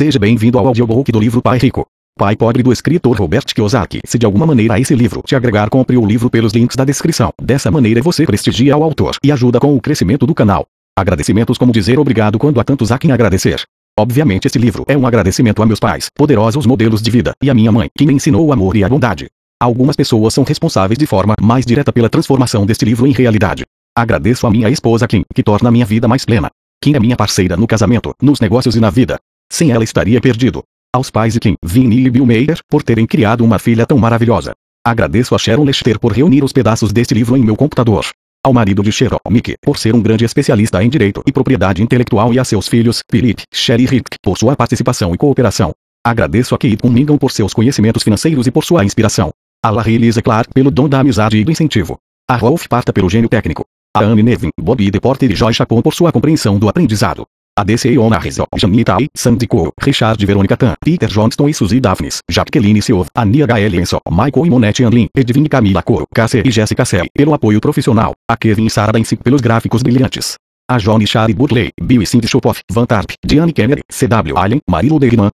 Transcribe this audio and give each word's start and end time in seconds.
Seja 0.00 0.18
bem-vindo 0.18 0.58
ao 0.58 0.66
audiobook 0.66 1.12
do 1.12 1.20
livro 1.20 1.42
Pai 1.42 1.58
Rico. 1.58 1.86
Pai 2.18 2.34
Pobre 2.34 2.62
do 2.62 2.72
escritor 2.72 3.18
Robert 3.18 3.44
Kiyosaki. 3.54 4.00
Se 4.06 4.18
de 4.18 4.24
alguma 4.24 4.46
maneira 4.46 4.80
esse 4.80 4.94
livro 4.94 5.20
te 5.22 5.36
agregar, 5.36 5.68
compre 5.68 5.98
o 5.98 6.06
livro 6.06 6.30
pelos 6.30 6.54
links 6.54 6.74
da 6.74 6.86
descrição. 6.86 7.34
Dessa 7.38 7.70
maneira 7.70 8.00
você 8.00 8.24
prestigia 8.24 8.74
o 8.74 8.82
autor 8.82 9.16
e 9.22 9.30
ajuda 9.30 9.60
com 9.60 9.76
o 9.76 9.78
crescimento 9.78 10.26
do 10.26 10.34
canal. 10.34 10.64
Agradecimentos 10.98 11.58
como 11.58 11.70
dizer 11.70 11.98
obrigado 11.98 12.38
quando 12.38 12.58
há 12.58 12.64
tantos 12.64 12.90
a 12.90 12.98
quem 12.98 13.12
agradecer. 13.12 13.60
Obviamente 13.94 14.46
esse 14.46 14.58
livro 14.58 14.86
é 14.88 14.96
um 14.96 15.06
agradecimento 15.06 15.62
a 15.62 15.66
meus 15.66 15.78
pais, 15.78 16.06
poderosos 16.16 16.64
modelos 16.64 17.02
de 17.02 17.10
vida, 17.10 17.34
e 17.42 17.50
a 17.50 17.54
minha 17.54 17.70
mãe, 17.70 17.90
que 17.94 18.06
me 18.06 18.14
ensinou 18.14 18.46
o 18.46 18.54
amor 18.54 18.76
e 18.76 18.82
a 18.82 18.88
bondade. 18.88 19.26
Algumas 19.60 19.96
pessoas 19.96 20.32
são 20.32 20.44
responsáveis 20.44 20.96
de 20.96 21.04
forma 21.04 21.34
mais 21.42 21.66
direta 21.66 21.92
pela 21.92 22.08
transformação 22.08 22.64
deste 22.64 22.86
livro 22.86 23.06
em 23.06 23.12
realidade. 23.12 23.64
Agradeço 23.94 24.46
a 24.46 24.50
minha 24.50 24.70
esposa 24.70 25.06
Kim, 25.06 25.24
que 25.34 25.42
torna 25.42 25.70
minha 25.70 25.84
vida 25.84 26.08
mais 26.08 26.24
plena. 26.24 26.48
Kim 26.82 26.94
é 26.94 26.98
minha 26.98 27.16
parceira 27.16 27.54
no 27.54 27.66
casamento, 27.66 28.14
nos 28.22 28.40
negócios 28.40 28.74
e 28.74 28.80
na 28.80 28.88
vida. 28.88 29.18
Sem 29.52 29.72
ela 29.72 29.84
estaria 29.84 30.20
perdido. 30.20 30.62
Aos 30.94 31.10
pais 31.10 31.34
de 31.34 31.40
Kim, 31.40 31.54
Vinny 31.62 32.06
e 32.06 32.10
Bill 32.10 32.26
Mayer, 32.26 32.60
por 32.68 32.82
terem 32.82 33.06
criado 33.06 33.44
uma 33.44 33.58
filha 33.58 33.84
tão 33.84 33.98
maravilhosa. 33.98 34.52
Agradeço 34.84 35.34
a 35.34 35.38
Sharon 35.38 35.64
Lester 35.64 35.98
por 35.98 36.12
reunir 36.12 36.42
os 36.42 36.52
pedaços 36.52 36.92
deste 36.92 37.14
livro 37.14 37.36
em 37.36 37.44
meu 37.44 37.56
computador. 37.56 38.06
Ao 38.42 38.54
marido 38.54 38.82
de 38.82 38.90
Sharon, 38.90 39.18
Mick, 39.28 39.54
por 39.62 39.76
ser 39.76 39.94
um 39.94 40.00
grande 40.00 40.24
especialista 40.24 40.82
em 40.82 40.88
direito 40.88 41.22
e 41.26 41.32
propriedade 41.32 41.82
intelectual 41.82 42.32
e 42.32 42.38
a 42.38 42.44
seus 42.44 42.66
filhos, 42.66 43.02
Philip, 43.10 43.42
Sherry 43.52 43.82
e 43.82 43.86
Rick, 43.86 44.16
por 44.22 44.38
sua 44.38 44.56
participação 44.56 45.14
e 45.14 45.18
cooperação. 45.18 45.72
Agradeço 46.02 46.54
a 46.54 46.58
Kate 46.58 46.78
Cunningham 46.78 47.18
por 47.18 47.30
seus 47.30 47.52
conhecimentos 47.52 48.02
financeiros 48.02 48.46
e 48.46 48.50
por 48.50 48.64
sua 48.64 48.84
inspiração. 48.84 49.30
A 49.62 49.68
Larry 49.68 49.98
Lisa 49.98 50.22
Clark 50.22 50.54
pelo 50.54 50.70
dom 50.70 50.88
da 50.88 51.00
amizade 51.00 51.36
e 51.36 51.44
do 51.44 51.52
incentivo. 51.52 51.98
A 52.26 52.36
Rolf 52.36 52.66
Parta 52.66 52.92
pelo 52.92 53.10
gênio 53.10 53.28
técnico. 53.28 53.64
A 53.94 54.00
Anne 54.00 54.22
Nevin, 54.22 54.48
Bobby 54.58 54.90
Deporter 54.90 55.30
e 55.30 55.34
Joy 55.34 55.52
Chapon 55.52 55.82
por 55.82 55.92
sua 55.92 56.10
compreensão 56.10 56.58
do 56.58 56.68
aprendizado. 56.68 57.26
A 57.60 57.62
DC 57.62 57.94
Ona 57.98 58.18
Rizzo, 58.18 58.46
Janita 58.56 58.96
I, 58.98 59.10
Sandy 59.12 59.46
Cole, 59.46 59.72
Richard 59.76 60.24
Veronica 60.24 60.56
Tan, 60.56 60.76
Peter 60.82 61.10
Johnston 61.10 61.46
e 61.46 61.52
Suzy 61.52 61.78
Daphnis, 61.78 62.20
Jacqueline 62.26 62.80
Silva, 62.80 63.06
Ania 63.12 63.44
Gael 63.44 63.74
Enso, 63.74 64.00
Michael 64.10 64.46
e 64.46 64.48
Monette 64.48 64.82
Anlin, 64.82 65.08
Edwin 65.12 65.46
Camila 65.46 65.82
Coro, 65.82 66.06
Casser 66.10 66.46
e 66.46 66.48
Jessica 66.48 66.86
Cell, 66.86 67.08
pelo 67.12 67.34
apoio 67.34 67.60
profissional, 67.60 68.14
a 68.26 68.36
Kevin 68.38 68.64
e 68.64 68.70
Sarah 68.70 68.92
Dancy 68.92 69.14
pelos 69.16 69.42
gráficos 69.42 69.82
brilhantes. 69.82 70.36
A 70.70 70.78
Johnny 70.78 71.06
Shari 71.06 71.34
Burley, 71.34 71.70
Bill 71.82 72.00
e 72.00 72.06
Cindy 72.06 72.26
Chopoff, 72.26 72.60
Van 72.72 72.86
Tarp, 72.86 73.10
Diane 73.22 73.52
Kennedy, 73.52 73.82
CW 73.86 74.38
Allen, 74.38 74.60